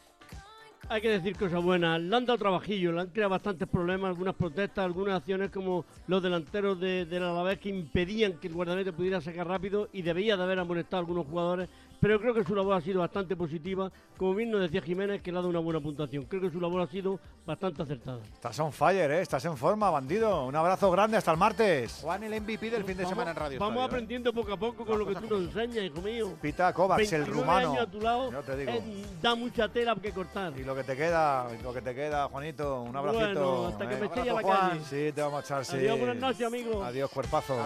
Hay 0.88 1.00
que 1.00 1.08
decir 1.08 1.36
cosas 1.38 1.62
buenas. 1.62 1.98
Le 1.98 2.14
han 2.14 2.26
dado 2.26 2.38
trabajillo, 2.38 2.92
le 2.92 3.00
han 3.02 3.06
creado 3.08 3.30
bastantes 3.30 3.66
problemas, 3.66 4.08
algunas 4.10 4.34
protestas, 4.34 4.84
algunas 4.84 5.16
acciones 5.16 5.50
como 5.50 5.86
los 6.08 6.22
delanteros 6.22 6.78
de, 6.78 7.06
del 7.06 7.22
Alavés 7.22 7.58
que 7.58 7.70
impedían 7.70 8.34
que 8.34 8.48
el 8.48 8.54
guardameta 8.54 8.92
pudiera 8.92 9.18
sacar 9.22 9.46
rápido 9.48 9.88
y 9.94 10.02
debía 10.02 10.36
de 10.36 10.42
haber 10.42 10.58
amonestado 10.58 10.96
a 10.98 11.00
algunos 11.00 11.26
jugadores. 11.26 11.70
Pero 12.04 12.20
creo 12.20 12.34
que 12.34 12.44
su 12.44 12.54
labor 12.54 12.74
ha 12.76 12.82
sido 12.82 13.00
bastante 13.00 13.34
positiva. 13.34 13.90
Como 14.18 14.34
bien 14.34 14.50
nos 14.50 14.60
decía 14.60 14.82
Jiménez, 14.82 15.22
que 15.22 15.32
le 15.32 15.38
ha 15.38 15.40
dado 15.40 15.48
una 15.48 15.58
buena 15.58 15.80
puntuación. 15.80 16.24
Creo 16.26 16.42
que 16.42 16.50
su 16.50 16.60
labor 16.60 16.82
ha 16.82 16.86
sido 16.86 17.18
bastante 17.46 17.82
acertada. 17.82 18.18
Estás 18.30 18.58
on 18.60 18.70
fire, 18.74 19.10
¿eh? 19.10 19.22
Estás 19.22 19.42
en 19.46 19.56
forma, 19.56 19.88
bandido. 19.88 20.44
Un 20.44 20.54
abrazo 20.54 20.90
grande, 20.90 21.16
hasta 21.16 21.30
el 21.30 21.38
martes. 21.38 22.00
Juan, 22.02 22.22
el 22.24 22.38
MVP 22.42 22.68
del 22.68 22.84
fin 22.84 22.98
de 22.98 23.06
semana 23.06 23.30
en 23.30 23.36
Radio 23.38 23.58
Vamos 23.58 23.72
Estadio, 23.76 23.82
¿eh? 23.82 23.86
aprendiendo 23.86 24.34
poco 24.34 24.52
a 24.52 24.56
poco 24.58 24.84
con 24.84 24.98
lo 24.98 25.06
que 25.06 25.14
tú 25.14 25.26
nos 25.30 25.40
enseñas, 25.44 25.84
hijo 25.86 26.02
mío. 26.02 26.34
Pita 26.42 26.74
Kovacs, 26.74 27.10
el 27.10 27.22
29 27.22 27.40
rumano. 27.40 27.70
años 27.72 27.88
a 27.88 27.90
tu 27.90 28.00
lado 28.02 28.30
Yo 28.32 28.42
te 28.42 28.56
digo. 28.58 28.72
eh, 28.72 29.04
da 29.22 29.34
mucha 29.34 29.68
tela 29.70 29.96
que 29.96 30.12
cortar. 30.12 30.52
Y 30.58 30.62
lo 30.62 30.74
que 30.74 30.84
te 30.84 30.94
queda, 30.96 31.48
lo 31.62 31.72
que 31.72 31.80
te 31.80 31.94
queda, 31.94 32.28
Juanito, 32.28 32.82
un 32.82 32.94
abracito. 32.94 33.24
Bueno, 33.24 33.66
hasta 33.68 33.88
que 33.88 33.94
¿eh? 33.94 33.98
me 33.98 34.06
eche 34.06 34.20
a 34.20 34.34
la 34.34 34.42
Juan. 34.42 34.70
calle. 34.70 34.80
Sí, 34.84 35.12
te 35.14 35.22
vamos 35.22 35.38
a 35.38 35.40
echar, 35.40 35.64
sí. 35.64 35.76
Adiós, 35.76 35.98
buenas 35.98 36.16
noches, 36.16 36.46
amigo. 36.46 36.84
Adiós, 36.84 37.10
cuerpazo. 37.10 37.56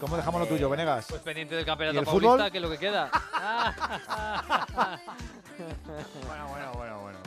¿Cómo 0.00 0.16
dejamos 0.16 0.40
lo 0.40 0.46
tuyo, 0.46 0.70
Venegas? 0.70 1.04
Pues 1.10 1.20
pendiente 1.20 1.54
del 1.54 1.64
¿Y 1.64 1.66
campeonato 1.66 1.98
el 1.98 2.04
paulista, 2.06 2.32
fútbol? 2.32 2.50
que 2.50 2.56
es 2.58 2.62
lo 2.62 2.70
que 2.70 2.78
queda. 2.78 3.10
bueno, 6.26 6.48
bueno, 6.48 6.72
bueno, 6.74 6.98
bueno. 7.00 7.18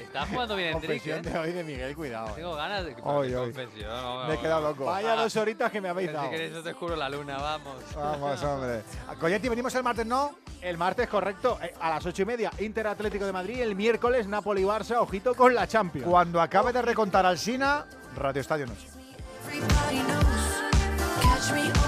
Está 0.00 0.26
jugando 0.26 0.56
bien 0.56 0.68
el 0.68 0.74
trick, 0.80 1.02
Confesión 1.02 1.18
¿eh? 1.18 1.22
de 1.30 1.38
hoy 1.38 1.52
de 1.52 1.64
Miguel, 1.64 1.94
cuidado. 1.96 2.28
Tengo 2.34 2.54
ganas 2.54 2.84
de 2.84 2.94
que 2.94 3.02
Hoy, 3.04 3.34
hoy. 3.34 3.52
confesión. 3.52 3.90
vamos, 3.90 4.28
Me 4.28 4.34
he 4.34 4.38
quedado 4.38 4.62
vamos. 4.62 4.78
loco. 4.78 4.90
Vaya 4.90 5.14
dos 5.16 5.36
horitas 5.36 5.72
que 5.72 5.80
me 5.80 5.88
habéis 5.88 6.08
Si 6.10 6.14
dado. 6.14 6.30
queréis, 6.30 6.52
yo 6.52 6.62
te 6.62 6.72
juro 6.72 6.96
la 6.96 7.08
luna, 7.08 7.36
vamos. 7.36 7.76
Vamos, 7.94 8.42
hombre. 8.42 8.82
Coyetti, 9.18 9.48
venimos 9.48 9.74
el 9.74 9.82
martes, 9.82 10.06
¿no? 10.06 10.36
El 10.62 10.78
martes, 10.78 11.08
correcto, 11.08 11.58
eh, 11.62 11.74
a 11.80 11.90
las 11.90 12.06
ocho 12.06 12.22
y 12.22 12.24
media, 12.24 12.50
Inter 12.58 12.86
Atlético 12.86 13.26
de 13.26 13.32
Madrid. 13.32 13.60
El 13.60 13.74
miércoles, 13.74 14.26
Napoli-Barça, 14.28 14.96
ojito 15.00 15.34
con 15.34 15.54
la 15.54 15.66
Champions. 15.66 16.08
Cuando 16.08 16.40
acabe 16.40 16.72
de 16.72 16.82
recontar 16.82 17.26
al 17.26 17.38
Sina, 17.38 17.84
Radio 18.16 18.40
Estadio 18.40 18.66
Noche. 18.66 18.86
Everybody 19.46 19.98
knows. 20.00 20.62
Catch 21.22 21.52
me 21.52 21.87